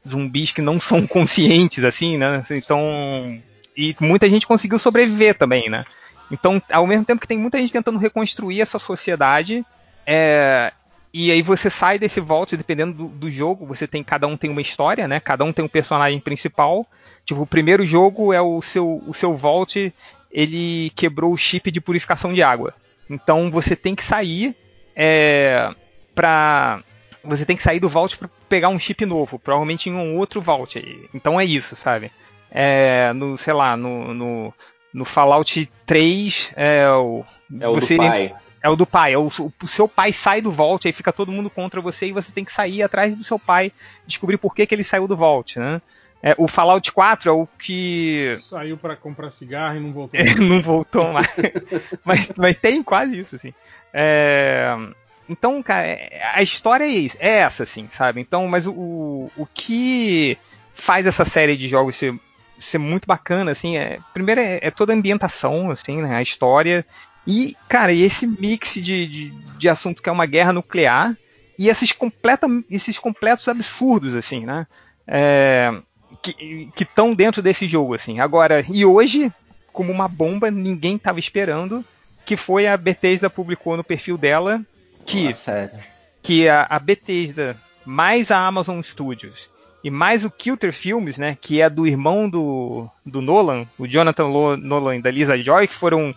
zumbis 0.08 0.51
que 0.51 0.61
não 0.61 0.77
são 0.77 1.08
conscientes, 1.08 1.85
assim, 1.85 2.17
né? 2.17 2.43
Então. 2.51 3.41
E 3.77 3.95
muita 4.01 4.30
gente 4.30 4.45
conseguiu 4.45 4.77
sobreviver 4.77 5.38
também, 5.38 5.69
né? 5.69 5.85
Então, 6.30 6.61
ao 6.69 6.85
mesmo 6.85 7.06
tempo 7.06 7.22
que 7.22 7.27
tem 7.27 7.38
muita 7.38 7.58
gente 7.58 7.72
tentando 7.72 7.98
reconstruir 7.98 8.59
essa 8.59 8.77
sociedade, 8.77 9.66
é, 10.06 10.74
e 11.14 11.32
aí 11.32 11.42
você 11.42 11.70
sai 11.70 12.00
desse 12.00 12.22
vault, 12.22 12.56
dependendo 12.56 12.94
do, 12.94 13.08
do, 13.08 13.30
jogo, 13.30 13.66
você 13.66 13.88
tem 13.88 14.04
cada 14.04 14.28
um 14.28 14.38
tem 14.38 14.50
uma 14.50 14.62
história, 14.62 15.08
né? 15.08 15.20
Cada 15.20 15.44
um 15.44 15.52
tem 15.52 15.64
um 15.64 15.70
personagem 15.70 16.20
principal. 16.20 16.86
Tipo, 17.26 17.42
o 17.42 17.48
primeiro 17.48 17.86
jogo 17.86 18.32
é 18.32 18.42
o 18.42 18.62
seu 18.62 19.04
o 19.06 19.14
seu 19.14 19.36
vault, 19.36 19.94
ele 20.32 20.92
quebrou 20.96 21.34
o 21.34 21.38
chip 21.38 21.70
de 21.70 21.82
purificação 21.82 22.34
de 22.34 22.42
água. 22.42 22.74
Então 23.10 23.52
você 23.52 23.76
tem 23.76 23.94
que 23.94 24.04
sair 24.04 24.56
é, 24.96 25.74
para 26.16 26.82
você 27.24 27.46
tem 27.46 27.56
que 27.56 27.64
sair 27.64 27.80
do 27.80 27.90
vault 27.90 28.18
para 28.18 28.30
pegar 28.48 28.70
um 28.70 28.80
chip 28.80 29.06
novo, 29.06 29.38
provavelmente 29.38 29.90
em 29.90 29.94
um 29.94 30.18
outro 30.18 30.42
vault. 30.42 30.82
Então 31.14 31.40
é 31.40 31.46
isso, 31.46 31.76
sabe? 31.76 32.12
É, 32.50 33.12
no 33.14 33.38
sei 33.38 33.54
lá, 33.54 33.76
no, 33.76 34.14
no 34.14 34.54
no 34.94 35.06
Fallout 35.06 35.70
3 35.86 36.52
é 36.56 36.90
o. 36.90 37.24
É 37.60 37.68
o 37.68 37.76
você, 37.76 37.96
do 37.96 38.04
pai. 38.04 38.34
É 38.62 38.70
o 38.70 38.76
do 38.76 38.86
pai. 38.86 39.14
É 39.14 39.18
o, 39.18 39.28
o, 39.28 39.68
seu 39.68 39.88
pai 39.88 40.14
sai 40.14 40.42
do 40.42 40.52
Vault, 40.52 40.88
aí 40.88 40.94
fica 40.94 41.12
todo 41.12 41.32
mundo 41.32 41.50
contra 41.50 41.82
você 41.82 42.08
e 42.08 42.12
você 42.12 42.32
tem 42.32 42.46
que 42.46 42.52
sair 42.52 42.84
atrás 42.84 43.16
do 43.16 43.24
seu 43.24 43.40
pai, 43.40 43.72
descobrir 44.06 44.38
por 44.38 44.54
que, 44.54 44.66
que 44.66 44.76
ele 44.76 44.84
saiu 44.84 45.08
do 45.08 45.18
Vault, 45.18 45.60
né? 45.60 45.82
É, 46.24 46.36
o 46.38 46.48
Fallout 46.48 46.92
4 46.92 47.30
é 47.30 47.34
o 47.34 47.48
que. 47.48 48.36
Saiu 48.38 48.78
para 48.78 48.96
comprar 48.96 49.32
cigarro 49.32 49.78
e 49.78 49.80
não 49.80 49.92
voltou. 49.92 50.20
Não 50.38 50.62
voltou 50.62 51.12
mais. 51.12 51.28
mas, 52.06 52.32
mas 52.38 52.58
tem 52.58 52.84
quase 52.84 53.20
isso, 53.20 53.36
assim. 53.36 53.54
É... 53.92 54.76
Então, 55.28 55.64
cara, 55.64 55.88
é, 55.88 56.22
a 56.34 56.44
história 56.44 56.84
é, 56.84 56.90
isso, 56.90 57.18
é 57.20 57.38
essa, 57.40 57.64
assim, 57.64 57.88
sabe? 57.90 58.22
Então, 58.22 58.48
mas 58.48 58.68
o, 58.68 59.32
o 59.36 59.48
que 59.52 60.38
faz 60.76 61.08
essa 61.08 61.26
série 61.26 61.58
de 61.58 61.68
jogos 61.68 61.96
ser 61.96 62.14
ser 62.60 62.78
muito 62.78 63.08
bacana, 63.08 63.52
assim. 63.52 63.78
É, 63.78 64.00
primeiro 64.14 64.40
é, 64.40 64.60
é, 64.62 64.72
toda 64.72 64.94
a 64.94 64.96
ambientação, 64.96 65.72
assim, 65.72 66.02
né? 66.02 66.16
A 66.16 66.22
história. 66.22 66.86
E, 67.25 67.56
cara, 67.69 67.93
e 67.93 68.03
esse 68.03 68.25
mix 68.25 68.74
de, 68.75 68.82
de, 68.82 69.30
de 69.58 69.69
assunto 69.69 70.01
que 70.01 70.09
é 70.09 70.11
uma 70.11 70.25
guerra 70.25 70.53
nuclear 70.53 71.16
e 71.58 71.69
esses, 71.69 71.91
completa, 71.91 72.48
esses 72.69 72.98
completos 72.98 73.48
absurdos, 73.48 74.16
assim, 74.16 74.45
né? 74.45 74.66
É, 75.08 75.72
que 76.22 76.83
estão 76.83 77.14
dentro 77.14 77.41
desse 77.41 77.67
jogo, 77.67 77.93
assim. 77.93 78.19
Agora, 78.19 78.66
e 78.67 78.85
hoje, 78.85 79.32
como 79.72 79.91
uma 79.91 80.08
bomba, 80.08 80.50
ninguém 80.50 80.95
estava 80.95 81.19
esperando, 81.19 81.85
que 82.25 82.35
foi 82.35 82.67
a 82.67 82.75
Bethesda 82.77 83.30
publicou 83.30 83.77
no 83.77 83.83
perfil 83.83 84.17
dela 84.17 84.61
que, 85.06 85.25
Nossa, 85.25 85.72
que 86.22 86.48
a, 86.48 86.66
a 86.69 86.80
Bethesda 86.80 87.56
mais 87.85 88.32
a 88.32 88.45
Amazon 88.45 88.82
Studios 88.82 89.50
e 89.83 89.90
mais 89.90 90.24
o 90.24 90.30
Kilter 90.30 90.72
Filmes, 90.72 91.17
né, 91.17 91.38
que 91.40 91.61
é 91.61 91.69
do 91.69 91.88
irmão 91.88 92.30
do, 92.30 92.88
do 93.06 93.22
Nolan, 93.22 93.66
o 93.77 93.88
Jonathan 93.88 94.27
Nolan 94.58 94.98
e 94.98 95.01
da 95.01 95.09
Lisa 95.09 95.38
Joy, 95.41 95.67
que 95.67 95.75
foram 95.75 96.14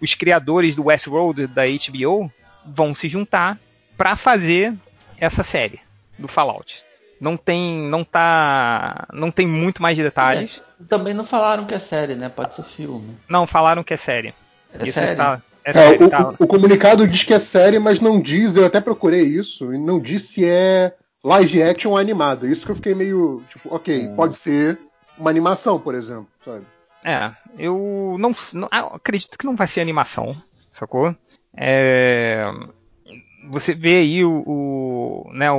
os 0.00 0.14
criadores 0.14 0.76
do 0.76 0.86
Westworld 0.86 1.46
da 1.48 1.62
HBO, 1.64 2.30
vão 2.64 2.94
se 2.94 3.08
juntar 3.08 3.58
para 3.96 4.14
fazer 4.16 4.74
essa 5.18 5.42
série 5.42 5.80
do 6.18 6.28
Fallout. 6.28 6.84
Não 7.20 7.36
tem, 7.36 7.78
não 7.88 8.04
tá, 8.04 9.08
não 9.12 9.30
tem 9.30 9.46
muito 9.46 9.82
mais 9.82 9.98
detalhes. 9.98 10.62
É, 10.80 10.84
também 10.84 11.12
não 11.12 11.24
falaram 11.24 11.64
que 11.64 11.74
é 11.74 11.78
série, 11.78 12.14
né? 12.14 12.28
Pode 12.28 12.54
ser 12.54 12.62
filme. 12.62 13.16
Não, 13.28 13.46
falaram 13.46 13.82
que 13.82 13.92
é 13.92 13.96
série. 13.96 14.32
É 14.72 14.84
isso 14.84 14.92
série. 14.92 15.16
Tá, 15.16 15.42
é, 15.64 15.70
é 15.70 15.72
série, 15.72 16.04
o, 16.04 16.08
tá. 16.10 16.34
o, 16.38 16.46
comunicado 16.46 17.06
diz 17.08 17.24
que 17.24 17.34
é 17.34 17.40
série, 17.40 17.80
mas 17.80 18.00
não 18.00 18.20
diz. 18.20 18.54
Eu 18.54 18.64
até 18.64 18.80
procurei 18.80 19.22
isso 19.22 19.74
e 19.74 19.78
não 19.78 19.98
diz 19.98 20.24
se 20.24 20.44
é 20.44 20.94
live 21.24 21.62
action 21.62 21.96
animado. 21.96 22.46
Isso 22.46 22.64
que 22.64 22.70
eu 22.70 22.76
fiquei 22.76 22.94
meio, 22.94 23.42
tipo, 23.48 23.74
ok, 23.74 24.06
Hum. 24.06 24.14
pode 24.14 24.36
ser 24.36 24.78
uma 25.18 25.30
animação, 25.30 25.80
por 25.80 25.96
exemplo, 25.96 26.28
sabe? 26.44 26.64
É, 27.08 27.32
eu 27.56 28.16
não, 28.18 28.32
não- 28.52 28.68
ah, 28.70 28.96
acredito 28.96 29.38
que 29.38 29.46
não 29.46 29.56
vai 29.56 29.66
ser 29.66 29.80
animação, 29.80 30.36
sacou? 30.74 31.16
É, 31.56 32.44
você 33.50 33.74
vê 33.74 33.96
aí 34.00 34.22
o, 34.22 34.42
o- 34.46 35.30
né, 35.32 35.50
o- 35.50 35.56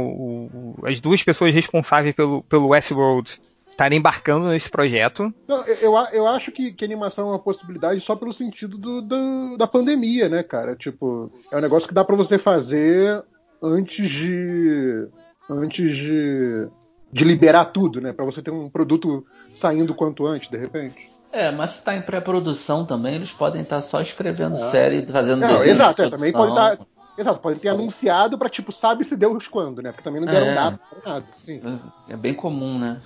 o- 0.77 0.85
as 0.85 1.01
duas 1.01 1.23
pessoas 1.23 1.51
responsáveis 1.51 2.13
pelo, 2.13 2.43
pelo 2.43 2.67
Westworld 2.67 3.41
estarem 3.71 3.97
embarcando 3.97 4.47
nesse 4.49 4.69
projeto. 4.69 5.33
Eu, 5.81 5.95
eu, 6.11 6.27
acho 6.27 6.51
que, 6.51 6.71
que 6.71 6.85
animação 6.85 7.29
é 7.29 7.31
uma 7.31 7.39
possibilidade 7.39 7.99
só 8.01 8.15
pelo 8.15 8.31
sentido 8.31 8.77
do, 8.77 9.01
do- 9.01 9.57
da 9.57 9.65
pandemia, 9.65 10.29
né, 10.29 10.43
cara? 10.43 10.75
Tipo, 10.75 11.31
é 11.51 11.57
um 11.57 11.61
negócio 11.61 11.87
que 11.87 11.95
dá 11.95 12.03
pra 12.05 12.15
você 12.15 12.37
fazer 12.37 13.23
antes 13.59 14.07
de. 14.07 15.07
antes 15.49 15.95
de. 15.97 16.67
de 17.11 17.23
liberar 17.23 17.65
tudo, 17.65 17.99
né? 18.01 18.13
Pra 18.13 18.25
você 18.25 18.39
ter 18.41 18.51
um 18.51 18.69
produto 18.69 19.25
saindo 19.55 19.95
quanto 19.95 20.27
antes, 20.27 20.47
de 20.49 20.57
repente. 20.57 21.08
É, 21.31 21.51
mas 21.51 21.71
se 21.71 21.83
tá 21.83 21.95
em 21.95 22.01
pré-produção 22.01 22.85
também, 22.85 23.15
eles 23.15 23.31
podem 23.31 23.61
estar 23.61 23.81
só 23.81 24.01
escrevendo 24.01 24.55
Ah. 24.55 24.71
série, 24.71 25.05
fazendo 25.05 25.41
Não, 25.41 25.47
desenho. 25.47 25.71
exato, 25.75 26.01
de 26.01 26.07
é, 26.07 26.09
também 26.11 26.31
pode 26.31 26.49
estar. 26.51 26.77
Exato, 27.17 27.39
podem 27.39 27.59
ter 27.59 27.67
anunciado 27.69 28.37
pra, 28.37 28.47
tipo, 28.47 28.71
sabe-se 28.71 29.15
Deus 29.17 29.45
quando, 29.47 29.81
né? 29.81 29.91
Porque 29.91 30.03
também 30.03 30.21
não 30.21 30.27
deram 30.27 30.47
É. 30.47 30.55
data 30.55 30.79
pra 31.01 31.13
nada. 31.13 31.25
Sim. 31.35 31.61
É 32.07 32.15
bem 32.15 32.33
comum, 32.33 32.79
né? 32.79 32.97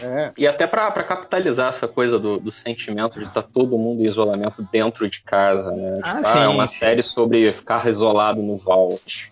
É. 0.00 0.32
E 0.36 0.46
até 0.46 0.66
pra 0.66 0.90
pra 0.90 1.02
capitalizar 1.04 1.70
essa 1.70 1.88
coisa 1.88 2.18
do, 2.18 2.38
do 2.38 2.52
sentimento 2.52 3.18
de 3.18 3.24
estar 3.26 3.42
todo 3.42 3.76
mundo 3.78 4.02
em 4.02 4.06
isolamento 4.06 4.66
dentro 4.70 5.08
de 5.08 5.22
casa, 5.22 5.70
né? 5.70 5.94
Ah, 6.02 6.16
Tipo, 6.16 6.28
sim. 6.28 6.38
é 6.38 6.48
uma 6.48 6.66
série 6.66 7.02
sobre 7.02 7.50
ficar 7.52 7.86
isolado 7.88 8.42
no 8.42 8.56
vault. 8.58 9.31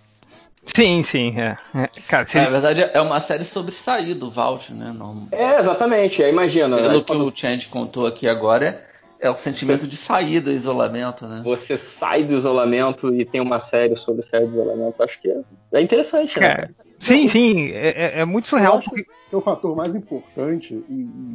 Sim, 0.75 1.03
sim, 1.03 1.35
é. 1.39 1.57
É, 1.75 1.87
Cara, 2.09 2.27
se 2.27 2.39
É, 2.39 2.43
na 2.43 2.51
verdade, 2.51 2.83
é 2.83 3.01
uma 3.01 3.21
série 3.21 3.45
sobre 3.45 3.73
sair 3.73 4.15
do 4.15 4.31
Vault, 4.31 4.73
né? 4.73 4.93
Não, 4.93 5.29
É, 5.33 5.59
exatamente. 5.59 6.23
Aí 6.23 6.31
imagina, 6.31 6.77
pelo 6.77 6.91
aí 6.91 7.05
que 7.05 7.13
o 7.17 7.33
Chad 7.35 7.67
contou 7.69 8.07
aqui 8.07 8.29
agora, 8.29 8.83
é 9.21 9.29
o 9.31 9.37
sentimento 9.37 9.87
de 9.87 9.97
sair 9.97 10.41
do 10.41 10.51
isolamento, 10.51 11.27
né? 11.27 11.43
você 11.45 11.77
sai 11.77 12.25
do 12.25 12.35
isolamento 12.35 13.15
e 13.15 13.25
tem 13.25 13.41
uma 13.41 13.59
série 13.59 13.97
sobre 13.97 14.23
sair 14.23 14.47
do 14.47 14.53
isolamento, 14.53 15.03
acho 15.03 15.21
que 15.21 15.29
é, 15.31 15.41
é 15.75 15.83
interessante, 15.83 16.39
né? 16.41 16.55
cara, 16.55 16.71
sim, 16.99 17.29
sim, 17.29 17.71
é, 17.73 17.89
é- 17.89 18.21
é 18.21 18.25
muito 18.25 18.47
Eu 18.47 18.51
surreal. 18.51 18.79
acho 18.79 18.89
porque- 18.89 19.03
que 19.05 19.35
é 19.35 19.37
o 19.37 19.43
fator 19.43 19.77
mais 19.77 19.95
importante 19.95 20.75
e, 20.89 21.35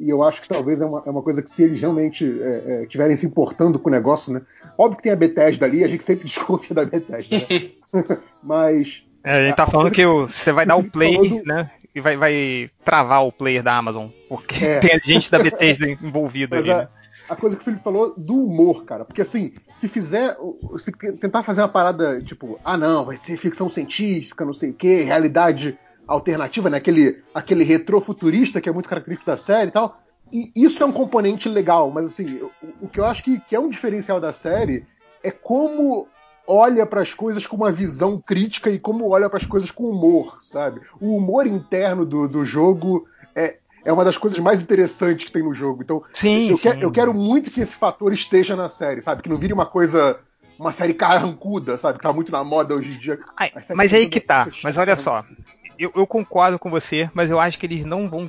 e- 0.00 0.10
eu 0.10 0.22
acho 0.22 0.40
que 0.42 0.48
talvez 0.48 0.80
é 0.80 0.84
uma, 0.86 1.02
é 1.06 1.10
uma 1.10 1.22
coisa 1.22 1.42
que 1.42 1.50
se 1.50 1.62
eles 1.62 1.80
realmente 1.80 2.24
é, 2.42 2.82
é, 2.82 2.86
tiverem 2.86 3.16
se 3.16 3.26
importando 3.26 3.78
com 3.78 3.88
o 3.88 3.92
negócio, 3.92 4.32
né? 4.32 4.40
Óbvio 4.78 4.96
que 4.96 5.02
tem 5.04 5.12
a 5.12 5.16
Bethesda 5.16 5.66
ali, 5.66 5.84
a 5.84 5.88
gente 5.88 6.04
sempre 6.04 6.24
desconfia 6.28 6.74
da 6.74 6.84
Bethesda, 6.84 7.38
né? 7.38 7.46
Mas 8.42 9.02
É, 9.24 9.32
a 9.38 9.42
gente 9.46 9.56
tá 9.56 9.66
falando 9.66 9.90
que 9.92 10.04
você 10.06 10.52
vai 10.52 10.64
dar 10.66 10.76
o 10.76 10.90
play, 10.90 11.16
do- 11.16 11.42
né? 11.44 11.70
E 11.94 12.00
vai, 12.00 12.16
vai 12.16 12.70
travar 12.84 13.26
o 13.26 13.32
player 13.32 13.62
da 13.62 13.76
Amazon. 13.76 14.08
Porque 14.28 14.64
É. 14.64 14.78
tem 14.78 15.00
gente 15.02 15.30
da 15.30 15.38
Bethesda 15.40 15.88
envolvida 15.90 16.56
Mas 16.56 16.64
ali. 16.64 16.72
a, 16.72 16.78
né? 16.82 16.88
a 17.28 17.34
coisa 17.36 17.56
que 17.56 17.62
o 17.62 17.64
Felipe 17.64 17.82
falou 17.82 18.14
do 18.16 18.44
humor, 18.46 18.84
cara. 18.84 19.04
Porque 19.04 19.22
assim, 19.22 19.52
se 19.76 19.88
fizer. 19.88 20.36
Se 20.78 20.92
tentar 21.18 21.42
fazer 21.42 21.62
uma 21.62 21.68
parada, 21.68 22.20
tipo, 22.22 22.60
ah 22.64 22.76
não, 22.76 23.04
vai 23.04 23.16
ser 23.16 23.36
ficção 23.36 23.68
científica, 23.68 24.44
não 24.44 24.54
sei 24.54 24.70
o 24.70 24.74
quê, 24.74 25.02
realidade 25.02 25.76
alternativa, 26.06 26.70
né? 26.70 26.78
Aquele, 26.78 27.22
aquele 27.34 27.64
retrofuturista 27.64 28.60
que 28.60 28.68
é 28.68 28.72
muito 28.72 28.88
característico 28.88 29.28
da 29.30 29.36
série 29.36 29.68
e 29.68 29.72
tal. 29.72 30.00
E 30.32 30.52
isso 30.54 30.80
é 30.82 30.86
um 30.86 30.92
componente 30.92 31.48
legal, 31.48 31.90
mas 31.90 32.06
assim, 32.06 32.40
o, 32.40 32.50
o 32.82 32.88
que 32.88 33.00
eu 33.00 33.04
acho 33.04 33.22
que, 33.24 33.40
que 33.40 33.56
é 33.56 33.58
um 33.60 33.68
diferencial 33.68 34.20
da 34.20 34.32
série 34.32 34.84
é 35.24 35.30
como 35.32 36.06
olha 36.46 36.84
para 36.84 37.00
as 37.02 37.14
coisas 37.14 37.46
com 37.46 37.56
uma 37.56 37.70
visão 37.70 38.20
crítica 38.20 38.70
e 38.70 38.78
como 38.78 39.08
olha 39.08 39.28
para 39.28 39.38
as 39.38 39.46
coisas 39.46 39.70
com 39.70 39.84
humor, 39.84 40.38
sabe? 40.50 40.80
O 41.00 41.16
humor 41.16 41.46
interno 41.46 42.04
do, 42.04 42.28
do 42.28 42.44
jogo 42.44 43.06
é, 43.34 43.58
é 43.84 43.92
uma 43.92 44.04
das 44.04 44.18
coisas 44.18 44.38
mais 44.38 44.60
interessantes 44.60 45.26
que 45.26 45.32
tem 45.32 45.42
no 45.42 45.54
jogo. 45.54 45.82
Então, 45.82 46.02
Sim, 46.12 46.50
eu, 46.50 46.56
sim. 46.56 46.62
quero, 46.62 46.80
eu 46.80 46.90
quero 46.90 47.14
muito 47.14 47.50
que 47.50 47.60
esse 47.60 47.74
fator 47.74 48.12
esteja 48.12 48.56
na 48.56 48.68
série, 48.68 49.02
sabe? 49.02 49.22
Que 49.22 49.28
não 49.28 49.36
vire 49.36 49.52
uma 49.52 49.66
coisa. 49.66 50.20
Uma 50.58 50.72
série 50.72 50.92
carrancuda, 50.92 51.78
sabe? 51.78 51.96
Que 51.96 52.02
tá 52.02 52.12
muito 52.12 52.30
na 52.30 52.44
moda 52.44 52.74
hoje 52.74 52.90
em 52.90 52.98
dia. 52.98 53.18
Ai, 53.34 53.50
mas 53.74 53.94
aí 53.94 54.02
todas 54.02 54.12
que 54.12 54.20
tá. 54.20 54.46
Mas 54.62 54.76
olha 54.76 54.94
só. 54.94 55.24
Eu, 55.78 55.90
eu 55.96 56.06
concordo 56.06 56.58
com 56.58 56.68
você, 56.68 57.08
mas 57.14 57.30
eu 57.30 57.40
acho 57.40 57.58
que 57.58 57.64
eles 57.64 57.82
não 57.86 58.10
vão. 58.10 58.28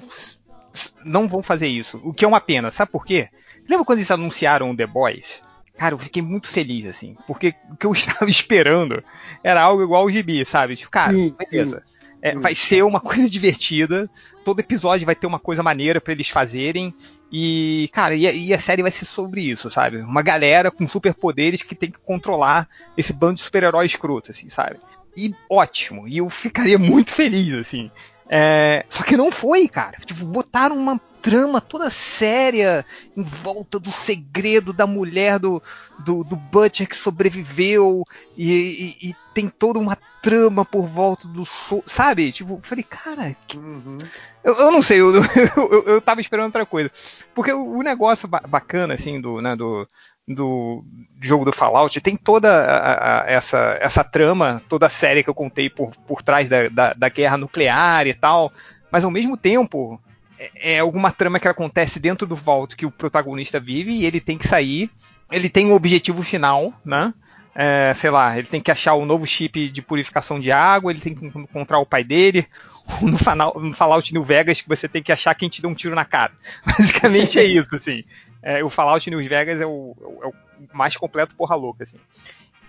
Não 1.03 1.27
vão 1.27 1.43
fazer 1.43 1.67
isso. 1.67 1.99
O 2.05 2.13
que 2.13 2.23
é 2.23 2.27
uma 2.27 2.39
pena. 2.39 2.71
Sabe 2.71 2.89
por 2.89 3.05
quê? 3.05 3.27
Lembra 3.69 3.83
quando 3.83 3.99
eles 3.99 4.09
anunciaram 4.09 4.71
o 4.71 4.77
The 4.77 4.87
Boys? 4.87 5.41
Cara, 5.81 5.95
eu 5.95 5.97
fiquei 5.97 6.21
muito 6.21 6.47
feliz, 6.47 6.85
assim. 6.85 7.17
Porque 7.25 7.55
o 7.71 7.75
que 7.75 7.87
eu 7.87 7.91
estava 7.97 8.29
esperando 8.29 9.03
era 9.43 9.63
algo 9.63 9.81
igual 9.81 10.03
ao 10.03 10.11
gibi, 10.11 10.45
sabe? 10.45 10.75
Tipo, 10.75 10.91
cara, 10.91 11.11
Sim, 11.11 11.35
beleza. 11.35 11.81
É, 12.21 12.33
Sim. 12.33 12.39
vai 12.39 12.53
ser 12.53 12.83
uma 12.83 12.99
coisa 13.01 13.27
divertida. 13.27 14.07
Todo 14.45 14.59
episódio 14.59 15.07
vai 15.07 15.15
ter 15.15 15.25
uma 15.25 15.39
coisa 15.39 15.63
maneira 15.63 15.99
pra 15.99 16.13
eles 16.13 16.29
fazerem. 16.29 16.93
E, 17.31 17.89
cara, 17.91 18.13
e 18.13 18.27
a, 18.27 18.31
e 18.31 18.53
a 18.53 18.59
série 18.59 18.83
vai 18.83 18.91
ser 18.91 19.05
sobre 19.05 19.41
isso, 19.41 19.71
sabe? 19.71 19.97
Uma 19.97 20.21
galera 20.21 20.69
com 20.69 20.87
superpoderes 20.87 21.63
que 21.63 21.73
tem 21.73 21.89
que 21.89 21.97
controlar 21.97 22.69
esse 22.95 23.11
bando 23.11 23.37
de 23.37 23.41
super-heróis 23.41 23.89
escroto, 23.89 24.29
assim, 24.29 24.49
sabe? 24.49 24.77
E 25.17 25.33
ótimo. 25.49 26.07
E 26.07 26.19
eu 26.19 26.29
ficaria 26.29 26.77
muito 26.77 27.11
feliz, 27.11 27.55
assim. 27.55 27.89
É, 28.29 28.85
só 28.87 29.01
que 29.01 29.17
não 29.17 29.31
foi, 29.31 29.67
cara. 29.67 29.97
Tipo, 30.05 30.25
botaram 30.25 30.77
uma 30.77 31.01
trama 31.21 31.61
toda 31.61 31.89
séria 31.89 32.85
em 33.15 33.23
volta 33.23 33.79
do 33.79 33.91
segredo 33.91 34.73
da 34.73 34.87
mulher 34.87 35.37
do, 35.39 35.61
do, 35.99 36.23
do 36.23 36.35
Butcher 36.35 36.87
que 36.87 36.95
sobreviveu 36.97 38.03
e, 38.37 38.95
e- 39.03 39.09
e 39.09 39.15
tem 39.33 39.47
toda 39.47 39.79
uma 39.79 39.97
trama 40.21 40.63
por 40.65 40.85
volta 40.85 41.27
do 41.27 41.43
sabe? 41.85 42.31
Tipo, 42.31 42.59
falei, 42.63 42.83
cara, 42.83 43.35
que- 43.47 43.57
Uhum. 43.57 43.97
eu, 44.43 44.53
eu 44.53 44.71
não 44.71 44.81
sei, 44.81 44.99
eu, 45.01 45.13
eu, 45.15 45.83
eu 45.87 46.01
tava 46.01 46.21
esperando 46.21 46.45
outra 46.47 46.65
coisa. 46.65 46.91
Porque 47.33 47.51
o, 47.51 47.77
o 47.77 47.81
negócio 47.81 48.27
ba- 48.27 48.43
bacana, 48.47 48.93
assim, 48.93 49.19
do, 49.19 49.41
né, 49.41 49.55
do, 49.55 49.87
do 50.27 50.83
jogo 51.19 51.45
do 51.45 51.53
Fallout 51.53 51.99
tem 52.01 52.15
toda 52.17 52.49
a- 52.51 53.21
a- 53.21 53.25
essa, 53.27 53.77
essa 53.81 54.03
trama, 54.03 54.61
toda 54.69 54.85
a 54.85 54.89
série 54.89 55.23
que 55.23 55.29
eu 55.29 55.33
contei 55.35 55.69
por, 55.69 55.91
por 56.07 56.21
trás 56.21 56.47
da, 56.49 56.67
da, 56.69 56.93
da 56.93 57.09
guerra 57.09 57.37
nuclear 57.37 58.05
e 58.07 58.13
tal, 58.13 58.51
mas 58.91 59.03
ao 59.03 59.11
mesmo 59.11 59.35
tempo 59.37 59.99
é, 60.41 60.75
é 60.75 60.79
alguma 60.79 61.11
trama 61.11 61.39
que 61.39 61.47
acontece 61.47 61.99
dentro 61.99 62.25
do 62.25 62.35
Vault 62.35 62.75
que 62.75 62.85
o 62.85 62.91
protagonista 62.91 63.59
vive 63.59 63.91
e 63.91 64.05
ele 64.05 64.19
tem 64.19 64.37
que 64.37 64.47
sair, 64.47 64.89
ele 65.31 65.49
tem 65.49 65.67
um 65.67 65.73
objetivo 65.73 66.23
final, 66.23 66.73
né? 66.83 67.13
É, 67.53 67.93
sei 67.93 68.09
lá, 68.09 68.37
ele 68.37 68.47
tem 68.47 68.61
que 68.61 68.71
achar 68.71 68.93
o 68.93 69.05
novo 69.05 69.25
chip 69.27 69.69
de 69.69 69.81
purificação 69.81 70.39
de 70.39 70.51
água, 70.51 70.91
ele 70.91 71.01
tem 71.01 71.13
que 71.13 71.25
encontrar 71.25 71.79
o 71.79 71.85
pai 71.85 72.03
dele, 72.03 72.47
no, 73.01 73.73
Fallout 73.73 74.13
New 74.13 74.23
Vegas 74.23 74.61
que 74.61 74.69
você 74.69 74.87
tem 74.87 75.03
que 75.03 75.11
achar 75.11 75.35
quem 75.35 75.49
te 75.49 75.61
deu 75.61 75.69
um 75.69 75.75
tiro 75.75 75.93
na 75.93 76.05
cara. 76.05 76.31
Basicamente 76.65 77.39
é 77.39 77.43
isso, 77.43 77.75
assim. 77.75 78.03
É, 78.41 78.63
o 78.63 78.69
Fallout 78.69 79.07
New 79.09 79.19
Vegas 79.19 79.61
é 79.61 79.65
o, 79.65 79.95
é 80.23 80.27
o 80.27 80.33
mais 80.73 80.97
completo 80.97 81.35
porra 81.35 81.55
louca, 81.55 81.83
assim. 81.83 81.97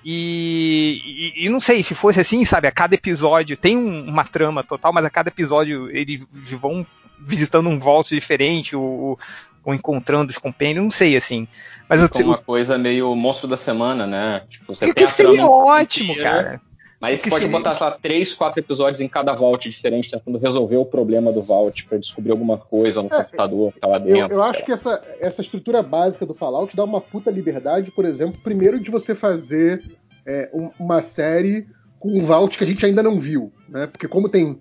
E, 0.04 1.32
e- 1.36 1.46
e 1.46 1.48
não 1.48 1.60
sei, 1.60 1.82
se 1.82 1.94
fosse 1.94 2.20
assim, 2.20 2.44
sabe, 2.44 2.66
a 2.66 2.72
cada 2.72 2.94
episódio 2.94 3.56
tem 3.56 3.76
um- 3.76 4.04
uma 4.08 4.24
trama 4.24 4.64
total, 4.64 4.92
mas 4.92 5.04
a 5.04 5.10
cada 5.10 5.28
episódio 5.28 5.88
eles 5.96 6.22
vão 6.50 6.86
visitando 7.18 7.68
um 7.68 7.78
vault 7.78 8.12
diferente, 8.14 8.74
ou, 8.74 9.18
ou 9.64 9.74
encontrando 9.74 10.30
os 10.30 10.38
compêndios, 10.38 10.82
não 10.82 10.90
sei, 10.90 11.16
assim. 11.16 11.46
Mas 11.88 12.00
eu, 12.00 12.08
Fica 12.08 12.24
uma 12.24 12.38
coisa 12.38 12.76
meio 12.76 13.14
monstro 13.14 13.46
da 13.48 13.56
semana, 13.56 14.06
né? 14.06 14.42
Tipo, 14.50 14.74
você 14.74 14.86
tem 14.92 15.04
que 15.04 15.08
seria 15.08 15.46
ótimo, 15.46 16.16
cara. 16.16 16.60
Mas 17.02 17.18
O 17.18 17.22
você 17.22 17.24
que 17.24 17.30
pode 17.30 17.44
seria- 17.46 17.58
botar, 17.58 17.74
sei 17.74 17.86
lá, 17.88 17.98
três, 18.00 18.32
quatro 18.32 18.60
episódios 18.60 19.00
em 19.00 19.08
cada 19.08 19.34
vault 19.34 19.68
diferente, 19.68 20.08
tentando 20.08 20.38
resolver 20.38 20.76
o 20.76 20.84
problema 20.84 21.32
do 21.32 21.42
vault 21.42 21.84
pra 21.86 21.98
descobrir 21.98 22.30
alguma 22.30 22.56
coisa 22.56 23.02
no 23.02 23.08
É, 23.12 23.24
computador 23.24 23.72
que 23.72 23.80
tá 23.80 23.88
lá 23.88 23.96
Eu, 23.96 24.02
dentro. 24.04 24.32
eu 24.36 24.40
sei 24.40 24.50
acho 24.50 24.64
que 24.64 24.70
essa, 24.72 25.02
essa 25.18 25.40
estrutura 25.40 25.82
básica 25.82 26.24
do 26.24 26.32
Fallout 26.32 26.76
dá 26.76 26.84
uma 26.84 27.00
puta 27.00 27.28
liberdade, 27.28 27.90
por 27.90 28.04
exemplo, 28.04 28.40
primeiro 28.44 28.78
de 28.80 28.88
você 28.88 29.16
fazer 29.16 29.82
é, 30.24 30.48
um- 30.54 30.70
uma 30.78 31.02
série 31.02 31.66
com 31.98 32.16
um 32.16 32.22
vault 32.22 32.56
que 32.56 32.62
a 32.62 32.66
gente 32.66 32.86
ainda 32.86 33.02
não 33.02 33.18
viu, 33.18 33.52
né? 33.68 33.88
Porque 33.88 34.06
como 34.06 34.28
tem 34.28 34.60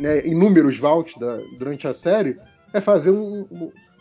né, 0.00 0.26
inúmeros 0.26 0.76
vaults 0.78 1.16
da- 1.16 1.38
durante 1.58 1.86
a 1.86 1.94
série, 1.94 2.36
é 2.72 2.80
fazer 2.80 3.10
um, 3.12 3.46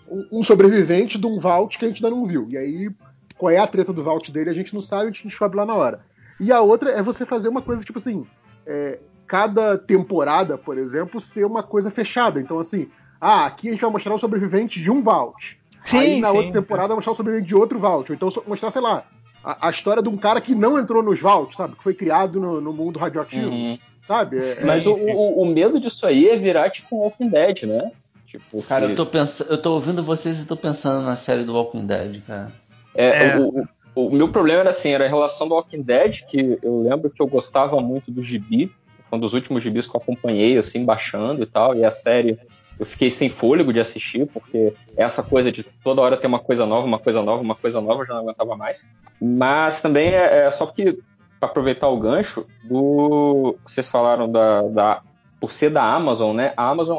um- 0.10 0.28
um 0.32 0.42
sobrevivente 0.44 1.20
de 1.20 1.26
um 1.28 1.40
vault 1.40 1.78
que 1.78 1.86
a 1.86 1.88
gente 1.88 2.04
ainda 2.04 2.16
não 2.16 2.26
viu. 2.26 2.48
E 2.50 2.58
aí, 2.58 2.90
qual 3.38 3.52
é 3.52 3.58
a 3.58 3.68
treta 3.68 3.94
do 3.94 4.04
vault 4.04 4.32
dele, 4.32 4.50
a 4.50 4.54
gente 4.54 4.74
não 4.74 4.82
sabe, 4.82 5.04
a 5.04 5.12
gente 5.12 5.28
descobre 5.28 5.58
lá 5.58 5.66
na 5.68 5.76
hora. 5.76 6.00
E 6.40 6.52
a 6.52 6.62
outra 6.62 6.92
é 6.92 7.02
você 7.02 7.26
fazer 7.26 7.48
uma 7.50 7.62
coisa 7.62 7.84
tipo 7.84 8.00
assim, 8.00 8.26
é, 8.66 9.00
cada 9.26 9.78
temporada, 9.78 10.58
por 10.58 10.78
exemplo, 10.78 11.20
ser 11.20 11.46
uma 11.46 11.64
coisa 11.64 11.90
fechada. 11.92 12.40
Então, 12.40 12.60
assim, 12.60 12.88
ah, 13.20 13.46
aqui 13.46 13.68
a 13.68 13.72
gente 13.72 13.82
vai 13.82 13.90
mostrar 13.92 14.14
o 14.14 14.20
sobrevivente 14.20 14.82
de 14.82 14.92
um 14.92 15.02
vault. 15.02 15.58
Sim, 15.84 15.98
Aí 16.00 16.20
na 16.22 16.30
sim. 16.32 16.38
outra 16.38 16.52
temporada 16.54 16.88
vai 16.90 16.98
mostrar 16.98 17.14
o 17.14 17.16
sobrevivente 17.16 17.48
de 17.50 17.56
outro 17.56 17.80
vault. 17.80 18.12
Ou 18.12 18.16
então 18.16 18.32
mostrar, 18.46 18.72
sei 18.72 18.82
lá, 18.82 19.04
a, 19.44 19.68
a 19.68 19.70
história 19.70 20.04
de 20.04 20.10
um 20.10 20.18
cara 20.18 20.40
que 20.42 20.54
não 20.54 20.78
entrou 20.78 21.02
nos 21.02 21.20
vaults, 21.20 21.56
sabe? 21.58 21.76
Que 21.76 21.84
foi 21.84 21.94
criado 21.94 22.40
no, 22.40 22.60
no 22.62 22.72
mundo 22.74 23.00
radioativo, 23.00 23.50
Uhum. 23.50 23.78
sabe? 24.08 24.38
É- 24.38 24.66
Mas 24.66 24.84
Sim, 24.84 24.90
o, 24.90 24.94
o- 24.94 25.42
o 25.42 25.46
medo 25.46 25.80
disso 25.80 26.06
aí 26.06 26.28
é 26.30 26.38
virar 26.38 26.70
tipo 26.70 26.96
um 26.96 27.00
Walking 27.00 27.30
Dead, 27.30 27.64
né? 27.64 27.92
Tipo, 28.28 28.62
Cara, 28.64 28.86
eu 28.86 28.96
tô 28.96 29.06
pensando, 29.06 29.50
eu 29.50 29.62
tô 29.62 29.72
ouvindo 29.74 30.04
vocês 30.04 30.42
e 30.42 30.46
tô 30.46 30.58
pensando 30.58 31.06
na 31.06 31.16
série 31.16 31.46
do 31.46 31.54
Walking 31.54 31.86
Dead, 31.88 32.22
cara. 32.28 32.52
É, 32.94 33.28
É. 33.30 33.40
O, 33.40 33.64
o- 33.98 34.12
meu 34.12 34.30
problema 34.30 34.62
era 34.62 34.70
assim, 34.70 34.92
era 34.92 35.06
a 35.06 35.08
relação 35.08 35.48
do 35.48 35.56
Walking 35.56 35.82
Dead, 35.82 36.22
que 36.30 36.60
eu 36.62 36.82
lembro 36.82 37.10
que 37.10 37.22
eu 37.22 37.28
gostava 37.28 37.80
muito 37.82 38.12
do 38.12 38.22
gibi. 38.22 38.72
foi 39.10 39.18
um 39.18 39.22
dos 39.22 39.34
últimos 39.34 39.64
gibis 39.64 39.86
que 39.86 39.96
eu 39.96 40.02
acompanhei, 40.02 40.58
assim, 40.58 40.84
baixando 40.84 41.42
e 41.42 41.46
tal, 41.46 41.74
e 41.74 41.86
a 41.86 41.92
série 41.92 42.38
eu 42.78 42.86
fiquei 42.86 43.10
sem 43.10 43.30
fôlego 43.30 43.72
de 43.72 43.80
assistir, 43.80 44.28
porque 44.28 44.74
essa 44.98 45.24
coisa 45.24 45.50
de 45.50 45.64
toda 45.82 46.02
hora 46.02 46.18
ter 46.18 46.28
uma 46.28 46.40
coisa 46.40 46.66
nova, 46.66 46.86
uma 46.86 47.00
coisa 47.00 47.22
nova, 47.22 47.42
uma 47.42 47.56
coisa 47.56 47.80
nova, 47.80 48.02
eu 48.02 48.06
já 48.06 48.14
não 48.14 48.22
aguentava 48.24 48.56
mais. 48.58 48.86
Mas 49.22 49.82
também 49.82 50.10
é, 50.10 50.46
é 50.46 50.52
só 50.52 50.66
porque, 50.66 50.98
para 51.40 51.48
aproveitar 51.50 51.88
o 51.88 51.98
gancho, 51.98 52.46
do 52.66 53.56
vocês 53.66 53.88
falaram 53.88 54.30
da, 54.30 54.62
da, 54.64 55.02
por 55.40 55.52
ser 55.54 55.70
da 55.70 55.84
Amazon, 55.84 56.36
né? 56.36 56.54
A 56.58 56.70
Amazon, 56.70 56.98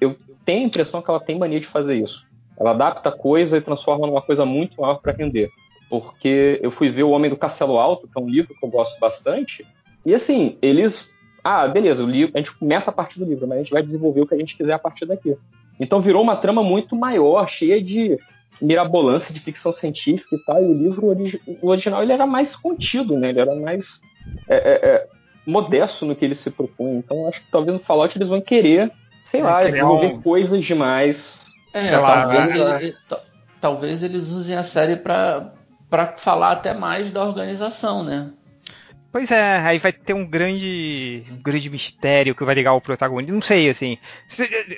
eu 0.00 0.16
tenho 0.44 0.64
a 0.64 0.66
impressão 0.66 1.00
que 1.00 1.10
ela 1.10 1.18
tem 1.20 1.38
mania 1.38 1.60
de 1.60 1.66
fazer 1.66 1.96
isso. 1.96 2.18
Ela 2.60 2.70
adapta 2.72 3.10
coisa 3.10 3.56
e 3.56 3.60
transforma 3.60 4.06
numa 4.06 4.22
coisa 4.22 4.44
muito 4.44 4.80
maior 4.80 4.96
para 4.96 5.12
render. 5.12 5.48
Porque 5.88 6.60
eu 6.62 6.70
fui 6.70 6.90
ver 6.90 7.02
O 7.02 7.10
Homem 7.10 7.30
do 7.30 7.36
Castelo 7.36 7.78
Alto, 7.78 8.06
que 8.06 8.18
é 8.18 8.22
um 8.22 8.28
livro 8.28 8.54
que 8.54 8.64
eu 8.64 8.68
gosto 8.68 8.98
bastante, 9.00 9.66
e 10.04 10.14
assim, 10.14 10.58
eles 10.60 11.10
ah, 11.42 11.66
beleza, 11.66 12.04
o 12.04 12.06
livro, 12.06 12.32
a 12.34 12.38
gente 12.38 12.52
começa 12.52 12.90
a 12.90 12.92
partir 12.92 13.18
do 13.18 13.24
livro, 13.24 13.46
mas 13.46 13.58
a 13.58 13.62
gente 13.62 13.72
vai 13.72 13.82
desenvolver 13.82 14.20
o 14.20 14.26
que 14.26 14.34
a 14.34 14.38
gente 14.38 14.56
quiser 14.56 14.74
a 14.74 14.78
partir 14.78 15.06
daqui. 15.06 15.36
Então 15.80 16.00
virou 16.00 16.22
uma 16.22 16.36
trama 16.36 16.62
muito 16.62 16.96
maior, 16.96 17.48
cheia 17.48 17.82
de 17.82 18.18
mirabolância 18.60 19.32
de 19.32 19.40
ficção 19.40 19.72
científica 19.72 20.34
e 20.34 20.38
tal. 20.40 20.62
E 20.62 20.66
o 20.66 20.74
livro 20.74 21.06
o 21.62 21.68
original 21.68 22.02
ele 22.02 22.12
era 22.12 22.26
mais 22.26 22.56
contido, 22.56 23.16
né? 23.16 23.30
Ele 23.30 23.40
era 23.40 23.54
mais 23.54 24.00
é, 24.48 24.56
é, 24.56 24.88
é, 24.88 25.06
modesto 25.46 26.04
no 26.04 26.16
que 26.16 26.24
ele 26.24 26.34
se 26.34 26.50
propunha. 26.50 26.98
Então 26.98 27.28
acho 27.28 27.40
que 27.40 27.50
talvez 27.50 27.72
no 27.72 27.82
Fallout 27.82 28.16
eles 28.16 28.28
vão 28.28 28.40
querer, 28.40 28.90
sei 29.24 29.42
lá, 29.42 29.62
desenvolver 29.64 30.14
um... 30.14 30.20
coisas 30.20 30.64
demais. 30.64 31.38
É, 31.72 31.90
talvez, 31.90 32.56
lá, 32.56 32.82
ele, 32.82 32.96
talvez 33.60 34.02
eles 34.02 34.30
usem 34.30 34.56
a 34.56 34.64
série 34.64 34.96
para 34.96 35.52
falar 36.18 36.52
até 36.52 36.74
mais 36.74 37.10
da 37.10 37.24
organização, 37.24 38.02
né? 38.02 38.30
Pois 39.10 39.30
é, 39.30 39.56
aí 39.60 39.78
vai 39.78 39.90
ter 39.90 40.12
um 40.12 40.26
grande, 40.26 41.24
um 41.30 41.40
grande 41.40 41.70
mistério 41.70 42.34
que 42.34 42.44
vai 42.44 42.54
ligar 42.54 42.74
o 42.74 42.80
protagonista. 42.80 43.32
Não 43.32 43.40
sei, 43.40 43.70
assim. 43.70 43.96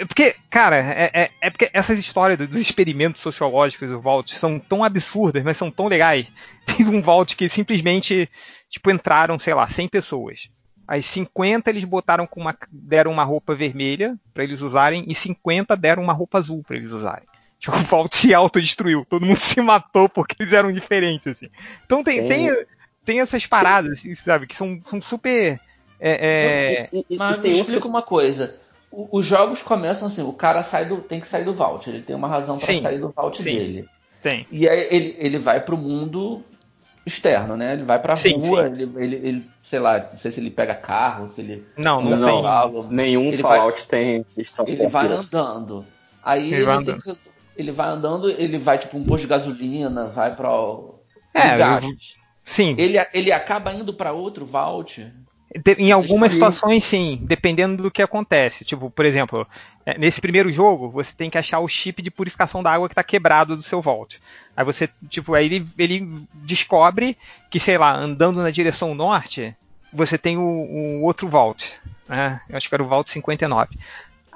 Porque, 0.06 0.36
cara, 0.48 0.76
é, 0.78 1.10
é, 1.12 1.30
é 1.40 1.50
porque 1.50 1.68
essas 1.72 1.98
histórias 1.98 2.39
dos 2.39 2.56
experimentos 2.56 3.20
sociológicos 3.22 3.89
do 3.89 4.00
Vault 4.00 4.32
são 4.36 4.58
tão 4.60 4.84
absurdas, 4.84 5.42
mas 5.42 5.56
são 5.56 5.68
tão 5.68 5.89
legais. 5.89 6.32
Teve 6.64 6.89
um 6.89 7.02
Vault 7.02 7.36
que 7.36 7.48
simplesmente, 7.48 8.30
tipo, 8.68 8.90
entraram, 8.90 9.36
sei 9.36 9.52
lá, 9.52 9.66
100 9.66 9.89
pessoas. 9.89 10.48
Aí 10.86 11.02
50 11.02 11.68
eles 11.68 11.84
botaram 11.84 12.26
com 12.26 12.40
uma, 12.40 12.56
deram 12.70 13.12
uma 13.12 13.24
roupa 13.24 13.55
vermelha 13.55 14.16
para 14.32 14.44
eles 14.44 14.60
usarem 14.60 15.05
e 15.06 15.14
50 15.14 15.76
deram 15.76 16.02
uma 16.02 16.12
roupa 16.12 16.39
azul 16.39 16.62
para 16.62 16.76
eles 16.76 16.92
usarem. 16.92 17.30
Tipo, 17.60 17.76
o 17.76 17.82
Vault 17.82 18.16
se 18.16 18.32
autodestruiu. 18.32 19.06
Todo 19.08 19.26
mundo 19.26 19.36
se 19.39 19.60
matou 19.60 20.08
porque 20.08 20.34
eles 20.40 20.52
eram 20.52 20.72
diferentes, 20.72 21.26
assim. 21.26 21.48
Então 21.84 22.02
tem, 22.02 22.26
tem, 22.26 22.66
tem 23.05 23.20
essas 23.20 23.47
paradas, 23.47 23.98
assim, 23.98 24.14
sabe, 24.14 24.47
que 24.47 24.56
são, 24.56 24.80
são 24.89 25.00
super. 25.00 25.60
É, 26.00 26.89
é... 26.90 27.16
Mas 27.16 27.40
me 27.40 27.60
explica 27.60 27.86
uma 27.86 28.02
coisa. 28.02 28.56
os 28.90 29.26
jogos 29.26 29.60
começam 29.60 30.08
assim, 30.08 30.22
o 30.22 30.32
cara 30.32 30.62
sai 30.62 30.86
do, 30.86 31.02
tem 31.02 31.20
que 31.20 31.28
sair 31.28 31.44
do 31.44 31.55
vault, 31.55 31.89
ele 31.89 32.00
tem 32.00 32.16
uma 32.16 32.26
razão 32.26 32.56
para 32.56 32.80
sair 32.80 32.98
do 32.98 33.10
vault 33.10 33.36
sim, 33.36 33.44
dele. 33.44 33.89
Tem. 34.22 34.47
E 34.50 34.66
aí 34.66 34.89
ele, 34.90 35.16
ele 35.18 35.39
vai 35.39 35.60
pro 35.60 35.76
mundo 35.76 36.42
externo, 37.05 37.56
né? 37.56 37.74
Ele 37.74 37.84
vai 37.84 37.98
pra 37.98 38.16
sim, 38.16 38.36
rua, 38.39 38.66
sim. 38.66 38.72
Ele, 38.72 38.92
ele, 38.97 39.16
ele, 39.16 39.50
sei 39.62 39.78
lá, 39.78 39.98
não 39.98 40.18
sei 40.18 40.30
se 40.32 40.40
ele 40.40 40.50
pega 40.50 40.74
carro, 40.74 41.28
se 41.28 41.42
ele. 41.42 41.62
Não, 41.76 42.02
não, 42.02 42.26
tem. 42.26 42.42
Carro, 42.42 42.89
nenhum 42.90 43.28
ele 43.28 43.42
Fallout 43.42 43.78
vai, 43.78 43.86
tem. 43.86 44.26
Ele 44.66 44.86
vai 44.89 45.06
andando. 45.06 45.84
Aí 46.22 46.47
ele, 46.47 46.56
ele, 46.56 46.64
vai 46.64 46.76
andando. 46.76 47.02
Que, 47.02 47.16
ele 47.56 47.72
vai 47.72 47.88
andando, 47.88 48.30
ele 48.30 48.58
vai 48.58 48.78
tipo 48.78 48.96
um 48.96 49.04
posto 49.04 49.22
de 49.22 49.28
gasolina, 49.28 50.06
vai 50.06 50.34
pra. 50.34 50.50
É, 51.34 51.56
Sim. 52.44 52.74
Ele, 52.76 52.98
ele 53.14 53.30
acaba 53.30 53.72
indo 53.72 53.94
para 53.94 54.12
outro 54.12 54.44
vault? 54.44 55.06
Em 55.78 55.90
algumas 55.90 56.32
situações, 56.32 56.84
sim, 56.84 57.18
dependendo 57.22 57.82
do 57.82 57.90
que 57.90 58.02
acontece. 58.02 58.64
Tipo, 58.64 58.88
por 58.88 59.04
exemplo, 59.04 59.46
é, 59.84 59.98
nesse 59.98 60.20
primeiro 60.20 60.50
jogo, 60.50 60.88
você 60.88 61.14
tem 61.14 61.28
que 61.28 61.38
achar 61.38 61.58
o 61.58 61.66
chip 61.66 62.00
de 62.00 62.10
purificação 62.10 62.62
da 62.62 62.72
água 62.72 62.88
que 62.88 62.92
está 62.92 63.02
quebrado 63.02 63.56
do 63.56 63.62
seu 63.62 63.82
vault. 63.82 64.20
Aí 64.56 64.64
você, 64.64 64.88
tipo, 65.08 65.34
aí 65.34 65.46
ele, 65.46 65.66
ele 65.76 66.24
descobre 66.34 67.16
que, 67.50 67.58
sei 67.58 67.76
lá, 67.76 67.96
andando 67.96 68.40
na 68.40 68.50
direção 68.50 68.94
norte, 68.94 69.54
você 69.92 70.16
tem 70.16 70.38
o, 70.38 70.42
o 70.42 71.02
outro 71.02 71.28
vault. 71.28 71.80
Né? 72.08 72.40
Eu 72.48 72.56
acho 72.56 72.68
que 72.68 72.74
era 72.74 72.82
o 72.82 72.88
vault 72.88 73.10
59. 73.10 73.76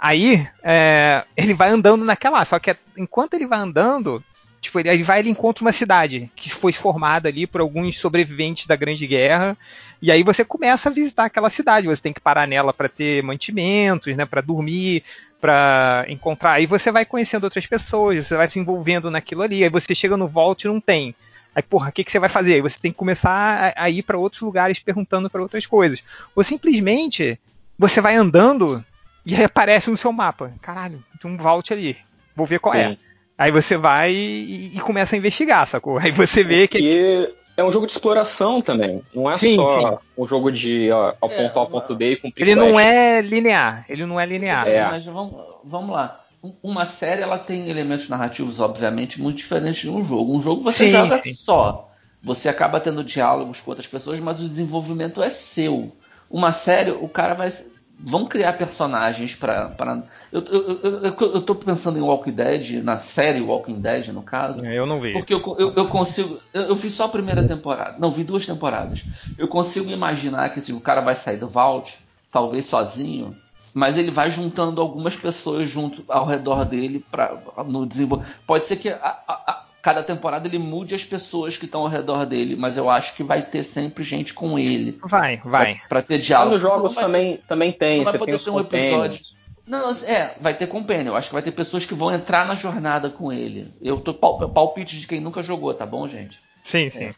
Aí, 0.04 0.46
é, 0.62 1.24
ele 1.34 1.54
vai 1.54 1.70
andando 1.70 2.04
naquela, 2.04 2.44
só 2.44 2.58
que 2.58 2.76
enquanto 2.94 3.32
ele 3.32 3.46
vai 3.46 3.58
andando, 3.58 4.22
Tipo, 4.60 4.80
ele, 4.80 5.02
vai 5.02 5.18
ele 5.18 5.28
encontra 5.28 5.62
uma 5.62 5.72
cidade 5.72 6.30
que 6.34 6.48
foi 6.48 6.72
formada 6.72 7.28
ali 7.28 7.46
por 7.46 7.60
alguns 7.60 7.98
sobreviventes 7.98 8.66
da 8.66 8.74
Grande 8.74 9.06
Guerra. 9.06 9.56
E 10.00 10.10
aí 10.10 10.22
você 10.22 10.42
começa 10.42 10.88
a 10.88 10.92
visitar 10.92 11.24
aquela 11.24 11.50
cidade. 11.50 11.86
Você 11.86 12.00
tem 12.00 12.14
que 12.14 12.20
parar 12.20 12.48
nela 12.48 12.72
para 12.72 12.88
ter 12.88 13.22
mantimentos, 13.22 14.16
né, 14.16 14.24
para 14.24 14.40
dormir, 14.40 15.02
para 15.38 16.06
encontrar. 16.08 16.52
Aí 16.52 16.64
você 16.64 16.90
vai 16.90 17.04
conhecendo 17.04 17.44
outras 17.44 17.66
pessoas, 17.66 18.26
você 18.26 18.36
vai 18.36 18.48
se 18.48 18.58
envolvendo 18.58 19.10
naquilo 19.10 19.42
ali. 19.42 19.62
Aí 19.62 19.70
você 19.70 19.94
chega 19.94 20.16
no 20.16 20.28
Vault 20.28 20.64
e 20.64 20.68
não 20.68 20.80
tem. 20.80 21.14
Aí, 21.54 21.62
porra, 21.62 21.90
o 21.90 21.92
que, 21.92 22.02
que 22.04 22.10
você 22.10 22.18
vai 22.18 22.30
fazer? 22.30 22.54
Aí 22.54 22.62
você 22.62 22.78
tem 22.78 22.90
que 22.90 22.96
começar 22.98 23.74
a, 23.76 23.84
a 23.84 23.90
ir 23.90 24.02
para 24.02 24.16
outros 24.16 24.40
lugares 24.40 24.78
perguntando 24.78 25.28
para 25.28 25.42
outras 25.42 25.66
coisas. 25.66 26.02
Ou 26.34 26.42
simplesmente 26.42 27.38
você 27.78 28.00
vai 28.00 28.16
andando 28.16 28.82
e 29.24 29.34
aí 29.34 29.44
aparece 29.44 29.90
no 29.90 29.96
seu 29.96 30.12
mapa. 30.12 30.52
Caralho, 30.60 31.02
tem 31.20 31.30
um 31.30 31.36
Vault 31.36 31.72
ali. 31.72 31.96
Vou 32.36 32.46
ver 32.46 32.58
qual 32.58 32.74
é. 32.74 32.88
Sim. 32.88 32.92
é. 32.92 32.98
Aí 33.36 33.50
você 33.50 33.76
vai 33.76 34.12
e, 34.12 34.76
e, 34.76 34.80
começa 34.80 35.16
a 35.16 35.18
investigar, 35.18 35.66
sacou? 35.66 35.98
Aí 35.98 36.12
você 36.12 36.44
vê 36.44 36.68
que. 36.68 36.78
E 36.78 37.34
é 37.56 37.64
um 37.64 37.70
jogo 37.70 37.86
de 37.86 37.92
exploração 37.92 38.60
também. 38.60 39.02
Não 39.14 39.30
é 39.30 39.38
sim, 39.38 39.56
só 39.56 39.80
sim. 39.80 39.98
um 40.16 40.26
jogo 40.26 40.50
de 40.50 40.90
ó, 40.90 41.14
ao 41.20 41.30
é, 41.30 41.36
ponto 41.36 41.58
A 41.58 41.62
ao 41.62 41.66
ponto 41.68 41.94
B 41.94 42.12
e 42.12 42.16
cumprir 42.16 42.48
Ele 42.48 42.54
não 42.54 42.78
é 42.78 43.20
linear. 43.20 43.84
Ele 43.88 44.06
não 44.06 44.18
é 44.18 44.26
linear. 44.26 44.68
É. 44.68 44.84
Mas 44.84 45.04
vamos, 45.04 45.34
vamos 45.64 45.90
lá. 45.90 46.20
Uma 46.62 46.84
série 46.84 47.22
ela 47.22 47.38
tem 47.38 47.70
elementos 47.70 48.08
narrativos, 48.08 48.60
obviamente, 48.60 49.20
muito 49.20 49.38
diferentes 49.38 49.80
de 49.80 49.90
um 49.90 50.04
jogo. 50.04 50.36
Um 50.36 50.40
jogo 50.40 50.62
você 50.62 50.86
sim, 50.86 50.90
joga 50.90 51.20
só. 51.34 51.90
Você 52.22 52.48
acaba 52.48 52.80
tendo 52.80 53.02
diálogos 53.04 53.60
com 53.60 53.70
outras 53.70 53.86
pessoas, 53.86 54.20
mas 54.20 54.40
o 54.40 54.48
desenvolvimento 54.48 55.22
é 55.22 55.30
seu. 55.30 55.92
Uma 56.30 56.52
série, 56.52 56.90
o 56.90 57.08
cara 57.08 57.34
vai 57.34 57.50
vão 57.98 58.26
criar 58.26 58.52
personagens 58.54 59.34
para. 59.34 60.04
Eu, 60.32 60.42
eu, 60.42 60.80
eu, 60.82 61.02
eu, 61.34 61.42
tô 61.42 61.54
pensando 61.54 61.98
em 61.98 62.02
Walking 62.02 62.32
Dead, 62.32 62.82
na 62.82 62.98
série 62.98 63.40
Walking 63.40 63.80
Dead, 63.80 64.08
no 64.08 64.22
caso. 64.22 64.64
É, 64.64 64.78
eu 64.78 64.86
não 64.86 65.00
vi. 65.00 65.12
Porque 65.12 65.32
eu, 65.32 65.56
eu, 65.58 65.74
eu 65.74 65.88
consigo. 65.88 66.38
Eu, 66.52 66.62
eu 66.62 66.76
vi 66.76 66.90
só 66.90 67.04
a 67.04 67.08
primeira 67.08 67.42
temporada. 67.42 67.96
Não, 67.98 68.10
vi 68.10 68.24
duas 68.24 68.44
temporadas. 68.44 69.04
Eu 69.38 69.48
consigo 69.48 69.90
imaginar 69.90 70.50
que 70.50 70.58
assim, 70.58 70.72
o 70.72 70.80
cara 70.80 71.00
vai 71.00 71.14
sair 71.14 71.36
do 71.36 71.48
Vault, 71.48 71.98
talvez 72.30 72.66
sozinho, 72.66 73.36
mas 73.72 73.96
ele 73.96 74.10
vai 74.10 74.30
juntando 74.30 74.80
algumas 74.80 75.16
pessoas 75.16 75.68
junto 75.68 76.04
ao 76.08 76.26
redor 76.26 76.64
dele 76.64 77.04
para 77.10 77.36
no 77.66 77.86
desenvolvimento. 77.86 78.38
Pode 78.46 78.66
ser 78.66 78.76
que 78.76 78.88
a, 78.88 79.18
a, 79.26 79.63
cada 79.84 80.02
temporada 80.02 80.48
ele 80.48 80.58
mude 80.58 80.94
as 80.94 81.04
pessoas 81.04 81.58
que 81.58 81.66
estão 81.66 81.82
ao 81.82 81.88
redor 81.88 82.24
dele, 82.24 82.56
mas 82.56 82.78
eu 82.78 82.88
acho 82.88 83.14
que 83.14 83.22
vai 83.22 83.42
ter 83.42 83.62
sempre 83.62 84.02
gente 84.02 84.32
com 84.32 84.58
ele. 84.58 84.98
Vai, 85.04 85.36
vai. 85.44 85.74
Pra, 85.74 85.88
pra 85.88 86.02
ter 86.02 86.16
diálogo. 86.16 86.52
Nos 86.52 86.62
jogos 86.62 86.94
também, 86.94 87.36
também 87.46 87.70
tem, 87.70 87.98
não 87.98 88.06
você 88.06 88.16
vai 88.16 88.18
poder 88.18 88.42
ter 88.42 88.50
um 88.50 88.60
episódio. 88.60 89.20
Não, 89.66 89.92
é, 90.06 90.36
vai 90.40 90.54
ter 90.54 90.68
compênio. 90.68 91.10
Eu 91.10 91.16
acho 91.16 91.28
que 91.28 91.34
vai 91.34 91.42
ter 91.42 91.52
pessoas 91.52 91.84
que 91.84 91.92
vão 91.92 92.10
entrar 92.10 92.46
na 92.46 92.54
jornada 92.54 93.10
com 93.10 93.30
ele. 93.30 93.74
Eu 93.78 94.00
tô 94.00 94.14
palpite 94.14 94.98
de 94.98 95.06
quem 95.06 95.20
nunca 95.20 95.42
jogou, 95.42 95.74
tá 95.74 95.84
bom, 95.84 96.08
gente? 96.08 96.40
Sim, 96.64 96.88
sim. 96.88 97.04
É. 97.04 97.14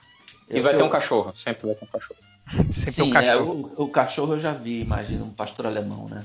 E 0.50 0.60
vai 0.60 0.74
eu, 0.74 0.78
ter 0.78 0.82
um 0.82 0.90
cachorro, 0.90 1.32
sempre 1.36 1.68
vai 1.68 1.76
ter 1.76 1.84
um 1.84 1.88
cachorro. 1.88 2.20
sempre 2.72 2.92
sim, 2.92 3.02
um 3.02 3.10
cachorro. 3.10 3.72
É, 3.76 3.80
o, 3.80 3.84
o, 3.84 3.88
cachorro 3.88 4.34
eu 4.34 4.40
já 4.40 4.52
vi, 4.52 4.80
imagina, 4.80 5.24
um 5.24 5.30
pastor 5.30 5.66
alemão, 5.66 6.08
né? 6.08 6.24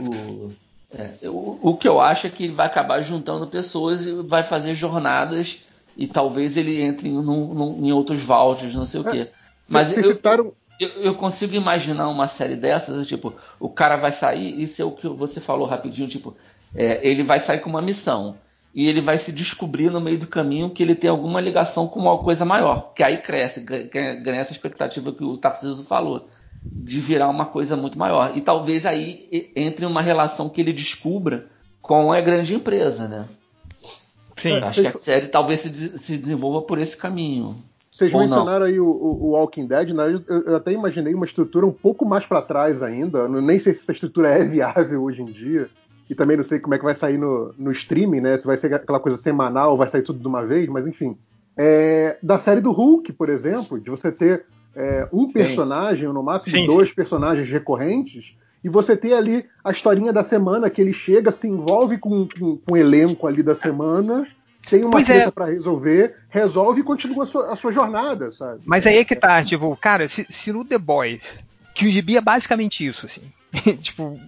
O, 0.00 0.52
é, 0.94 1.28
o, 1.28 1.58
o, 1.60 1.76
que 1.76 1.88
eu 1.88 2.00
acho 2.00 2.26
é 2.26 2.30
que 2.30 2.44
ele 2.44 2.52
vai 2.52 2.66
acabar 2.66 3.02
juntando 3.02 3.46
pessoas 3.46 4.06
e 4.06 4.12
vai 4.22 4.44
fazer 4.44 4.74
jornadas 4.74 5.60
e 5.96 6.06
talvez 6.06 6.56
ele 6.56 6.80
entre 6.80 7.08
em, 7.08 7.18
em 7.18 7.92
outros 7.92 8.22
vaults, 8.22 8.72
não 8.74 8.86
sei 8.86 9.00
o 9.00 9.04
quê. 9.04 9.18
É, 9.18 9.30
Mas 9.68 9.96
eu, 9.96 10.04
citaram... 10.04 10.52
eu, 10.78 10.88
eu, 11.02 11.14
consigo 11.14 11.54
imaginar 11.54 12.08
uma 12.08 12.28
série 12.28 12.54
dessas, 12.54 13.06
tipo, 13.06 13.34
o 13.58 13.68
cara 13.68 13.96
vai 13.96 14.12
sair, 14.12 14.62
isso 14.62 14.80
é 14.80 14.84
o 14.84 14.92
que 14.92 15.08
você 15.08 15.40
falou 15.40 15.66
rapidinho, 15.66 16.08
tipo, 16.08 16.36
é, 16.74 17.00
ele 17.02 17.24
vai 17.24 17.40
sair 17.40 17.58
com 17.58 17.70
uma 17.70 17.82
missão 17.82 18.36
e 18.72 18.88
ele 18.88 19.00
vai 19.00 19.18
se 19.18 19.32
descobrir 19.32 19.90
no 19.90 20.00
meio 20.00 20.18
do 20.18 20.26
caminho 20.26 20.70
que 20.70 20.82
ele 20.82 20.94
tem 20.94 21.10
alguma 21.10 21.40
ligação 21.40 21.88
com 21.88 21.98
uma 21.98 22.18
coisa 22.18 22.44
maior, 22.44 22.92
que 22.94 23.02
aí 23.02 23.16
cresce, 23.16 23.60
ganha, 23.60 24.14
ganha 24.14 24.40
essa 24.40 24.52
expectativa 24.52 25.12
que 25.12 25.24
o 25.24 25.36
Tarcísio 25.36 25.84
falou 25.84 26.28
de 26.72 27.00
virar 27.00 27.28
uma 27.28 27.46
coisa 27.46 27.76
muito 27.76 27.98
maior. 27.98 28.36
E 28.36 28.40
talvez 28.40 28.84
aí 28.84 29.50
entre 29.54 29.86
uma 29.86 30.02
relação 30.02 30.48
que 30.48 30.60
ele 30.60 30.72
descubra 30.72 31.46
com 31.80 32.12
a 32.12 32.20
grande 32.20 32.54
empresa, 32.54 33.06
né? 33.06 33.24
Sim. 34.36 34.58
Acho 34.58 34.82
que 34.82 34.88
a 34.88 34.92
série 34.92 35.28
talvez 35.28 35.60
se, 35.60 35.98
se 35.98 36.18
desenvolva 36.18 36.62
por 36.62 36.78
esse 36.78 36.96
caminho. 36.96 37.56
Vocês 37.90 38.12
mencionaram 38.12 38.60
não. 38.60 38.66
aí 38.66 38.78
o, 38.78 38.86
o, 38.86 39.30
Walking 39.30 39.66
Dead, 39.66 39.90
né? 39.94 40.04
Eu, 40.12 40.42
eu, 40.44 40.56
até 40.56 40.70
imaginei 40.70 41.14
uma 41.14 41.24
estrutura 41.24 41.64
um 41.64 41.72
pouco 41.72 42.04
mais 42.04 42.26
para 42.26 42.42
trás 42.42 42.82
ainda. 42.82 43.20
Eu 43.20 43.40
nem 43.40 43.58
sei 43.58 43.72
se 43.72 43.80
essa 43.80 43.92
estrutura 43.92 44.28
é 44.28 44.44
viável 44.44 45.02
hoje 45.02 45.22
em 45.22 45.26
dia. 45.26 45.70
E 46.08 46.14
também 46.14 46.36
não 46.36 46.44
sei 46.44 46.60
como 46.60 46.74
é 46.74 46.78
que 46.78 46.84
vai 46.84 46.94
sair 46.94 47.16
no, 47.16 47.54
no 47.58 47.72
streaming, 47.72 48.20
né? 48.20 48.36
Se 48.36 48.46
vai 48.46 48.58
ser 48.58 48.72
aquela 48.74 49.00
coisa 49.00 49.16
semanal, 49.16 49.76
vai 49.76 49.88
sair 49.88 50.02
tudo 50.02 50.20
de 50.20 50.26
uma 50.26 50.44
vez, 50.44 50.68
mas 50.68 50.86
enfim. 50.86 51.16
É, 51.56 52.18
da 52.22 52.36
série 52.36 52.60
do 52.60 52.70
Hulk, 52.70 53.14
por 53.14 53.30
exemplo, 53.30 53.80
de 53.80 53.88
você 53.88 54.12
ter 54.12 54.44
é, 54.76 55.08
um 55.12 55.30
personagem, 55.30 56.06
ou 56.06 56.12
no 56.12 56.22
máximo 56.22 56.58
Sim, 56.58 56.66
dois 56.66 56.92
personagens 56.92 57.50
recorrentes, 57.50 58.36
e 58.62 58.68
você 58.68 58.96
ter 58.96 59.14
ali 59.14 59.46
a 59.64 59.70
historinha 59.70 60.12
da 60.12 60.22
semana, 60.22 60.68
que 60.68 60.80
ele 60.80 60.92
chega, 60.92 61.32
se 61.32 61.48
envolve 61.48 61.98
com, 61.98 62.28
com, 62.28 62.56
com 62.58 62.72
o 62.72 62.76
elenco 62.76 63.26
ali 63.26 63.42
da 63.42 63.54
semana, 63.54 64.26
tem 64.68 64.82
uma 64.82 64.90
Pois 64.90 65.08
é. 65.08 65.14
treta 65.14 65.32
pra 65.32 65.46
resolver, 65.46 66.16
resolve 66.28 66.80
e 66.80 66.84
continua 66.84 67.24
a 67.24 67.26
sua, 67.26 67.52
a 67.52 67.56
sua 67.56 67.72
jornada, 67.72 68.32
sabe? 68.32 68.60
Mas 68.66 68.86
aí 68.86 68.98
é 68.98 69.04
que 69.04 69.16
tá, 69.16 69.42
tipo, 69.42 69.74
cara, 69.76 70.08
se, 70.08 70.26
se 70.28 70.52
no 70.52 70.64
The 70.64 70.78
Boys, 70.78 71.38
que 71.74 71.86
o 71.86 71.90
gibi 71.90 72.16
é 72.16 72.20
basicamente 72.20 72.84
isso, 72.84 73.06
assim. 73.06 73.22
tipo, 73.80 74.18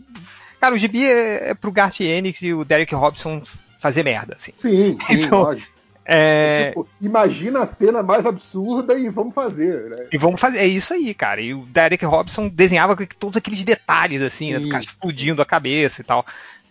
cara, 0.61 0.75
o 0.75 0.79
gibi 0.79 1.05
é, 1.05 1.51
é 1.51 1.55
pro 1.55 1.73
Garth 1.73 2.01
Ennis 2.01 2.41
e 2.41 2.55
o 2.55 2.65
Derek 2.65 2.95
Robson 2.95 3.43
fazer 3.81 4.05
merda, 4.05 4.35
assim. 4.37 4.53
Sim, 4.57 4.99
sim, 5.07 5.15
Então, 5.27 5.43
lógico. 5.43 5.78
É, 6.11 6.69
Tipo, 6.71 6.89
imagina 7.03 7.61
a 7.61 7.67
cena 7.67 8.03
mais 8.03 8.25
absurda 8.25 8.99
e 8.99 9.11
vamos 9.11 9.35
fazer, 9.35 9.91
né? 9.91 10.07
E 10.11 10.17
vamos 10.17 10.41
fazer, 10.41 10.59
é 10.59 10.67
isso 10.67 10.95
aí, 10.95 11.13
cara. 11.13 11.39
E 11.39 11.53
o 11.53 11.67
Derek 11.67 12.03
Robson 12.07 12.49
desenhava 12.49 12.97
com 12.97 13.05
todos 13.19 13.37
aqueles 13.37 13.63
detalhes, 13.63 14.23
assim, 14.23 14.53
né, 14.55 14.61
ficar 14.61 14.79
explodindo 14.79 15.43
a 15.43 15.47
cabeça 15.47 16.01
e 16.01 16.05
tal. 16.05 16.25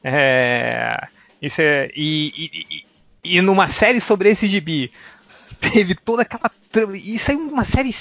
É, 0.04 1.08
isso 1.42 1.62
é, 1.62 1.92
e, 1.96 2.34
e- 2.36 2.66
e- 2.78 2.86
e 3.38 3.42
numa 3.42 3.68
série 3.70 4.02
sobre 4.02 4.30
esse 4.30 4.48
gibi, 4.48 4.92
teve 5.62 5.94
toda 5.94 6.24
aquela. 6.24 6.50
trama- 6.72 6.98
Isso 6.98 7.30
aí 7.30 7.38
é 7.38 7.40
uma 7.40 7.64
série 7.64 7.94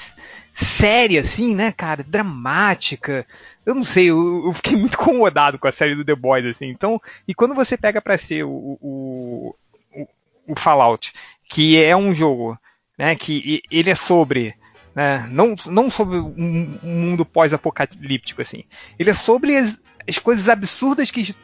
séria, 0.55 1.20
assim, 1.20 1.55
né, 1.55 1.70
cara? 1.70 2.02
Dramática. 2.02 3.26
Eu 3.65 3.74
não 3.74 3.84
sei, 3.84 4.06
eu, 4.06 4.47
eu 4.47 4.52
fiquei 4.55 4.76
muito 4.76 4.94
incomodado 4.94 5.58
com 5.58 5.68
a 5.68 5.73
série 5.73 5.94
do 5.94 6.05
The 6.05 6.15
Boys, 6.15 6.47
assim. 6.47 6.68
Então, 6.70 7.00
e 7.28 7.34
quando 7.34 7.55
você 7.55 7.76
pega 7.76 8.00
pra 8.00 8.16
ser 8.16 8.44
o, 8.44 8.78
o, 8.81 9.55
o, 10.47 10.58
Fallout, 10.58 11.12
que 11.49 11.83
é 11.83 11.97
um 11.97 12.12
jogo, 12.15 12.58
né, 12.99 13.15
que 13.15 13.62
ele 13.70 13.91
é 13.91 13.94
sobre 13.94 14.55
né? 14.97 15.28
Não, 15.31 15.55
não 15.66 15.91
sobre 15.91 16.16
um, 16.16 16.70
mundo 16.83 17.26
pós-apocalíptico, 17.26 18.41
assim. 18.41 18.65
Ele 18.99 19.10
é 19.10 19.12
sobre 19.12 19.55
as, 19.55 19.78
as 20.08 20.18
coisas 20.18 20.49
absurdas 20.49 21.10
que, 21.10 21.34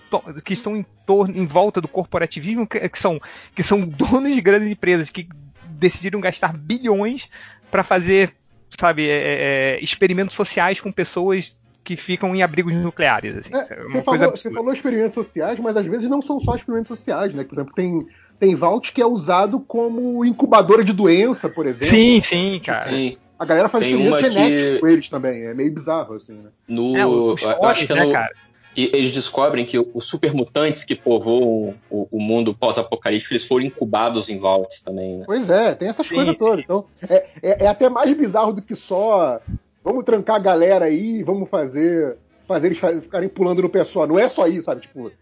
que 0.42 0.54
estão 0.54 0.74
em, 0.74 0.86
torno, 1.04 1.36
em 1.36 1.44
volta 1.44 1.78
do 1.78 1.86
corporativismo, 1.86 2.66
que, 2.66 2.88
que 2.88 2.98
são, 2.98 3.20
que 3.54 3.62
são 3.62 3.86
donos 3.86 4.34
de 4.34 4.40
grandes 4.40 4.70
empresas 4.70 5.10
que 5.10 5.28
decidiram 5.68 6.18
gastar 6.18 6.56
bilhões 6.56 7.28
para 7.70 7.82
fazer, 7.82 8.34
sabe, 8.80 9.06
é, 9.06 9.76
é, 9.76 9.78
experimentos 9.82 10.34
sociais 10.34 10.80
com 10.80 10.90
pessoas 10.90 11.54
que 11.84 11.94
ficam 11.94 12.34
em 12.34 12.42
abrigos 12.42 12.72
nucleares, 12.72 13.36
assim. 13.36 13.54
É, 13.54 13.64
É 13.74 13.82
você, 13.82 14.02
falou, 14.02 14.30
você 14.30 14.50
falou 14.50 14.72
experimentos 14.72 15.14
sociais, 15.14 15.58
mas 15.58 15.76
às 15.76 15.84
vezes 15.84 16.08
não 16.08 16.22
são 16.22 16.40
só 16.40 16.54
experimentos 16.54 16.96
sociais, 16.96 17.34
né? 17.34 17.44
Por 17.44 17.54
exemplo, 17.54 17.74
tem, 17.74 18.06
tem 18.42 18.56
Vault 18.56 18.92
que 18.92 19.00
é 19.00 19.06
usado 19.06 19.60
como 19.60 20.24
incubadora 20.24 20.82
de 20.82 20.92
doença, 20.92 21.48
por 21.48 21.64
exemplo. 21.64 21.86
Sim, 21.86 22.20
sim, 22.20 22.60
cara. 22.64 22.90
Sim. 22.90 23.16
A 23.38 23.44
galera 23.44 23.68
faz 23.68 23.84
Tem 23.84 23.92
experimento 23.94 24.20
genético 24.32 24.72
que- 24.72 24.80
com 24.80 24.86
eles 24.88 25.08
também. 25.08 25.44
É 25.44 25.54
meio 25.54 25.72
bizarro, 25.72 26.14
assim, 26.16 26.32
né? 26.32 26.50
No, 26.66 26.96
É, 26.96 27.06
os 27.06 27.40
eu 27.40 27.64
acho 27.64 27.86
que 27.86 27.92
é 27.92 27.96
né, 27.96 28.04
no, 28.04 28.12
cara? 28.12 28.32
que 28.74 28.90
eles 28.92 29.12
descobrem 29.14 29.64
que 29.64 29.78
os 29.78 30.08
supermutantes 30.08 30.82
que 30.82 30.96
povoam 30.96 31.74
o, 31.88 32.08
o 32.10 32.20
mundo 32.20 32.52
pós-apocalíptico, 32.52 33.32
eles 33.32 33.46
foram 33.46 33.64
incubados 33.64 34.28
em 34.28 34.40
Vaults 34.40 34.80
também, 34.80 35.18
né? 35.18 35.24
Pois 35.24 35.48
é, 35.48 35.72
tem 35.76 35.88
essas 35.88 36.08
Sim, 36.08 36.14
coisas 36.16 36.32
sim. 36.32 36.38
todas. 36.38 36.64
Então, 36.64 36.84
é, 37.08 37.26
é, 37.40 37.64
é 37.64 37.68
até 37.68 37.88
mais 37.88 38.12
bizarro 38.12 38.52
do 38.52 38.60
que 38.62 38.74
só 38.74 39.40
vamos 39.84 40.04
trancar 40.04 40.34
a 40.34 40.40
galera 40.40 40.86
aí 40.86 41.18
e 41.18 41.22
vamos 41.22 41.48
fazer, 41.48 42.16
fazer 42.48 42.66
eles 42.66 42.78
ficarem 43.02 43.28
pulando 43.28 43.62
no 43.62 43.68
pessoal. 43.68 44.04
Não 44.08 44.18
é 44.18 44.28
só 44.28 44.48
isso, 44.48 44.62
sabe? 44.64 44.80
Tipo, 44.80 45.08
é, 45.08 45.12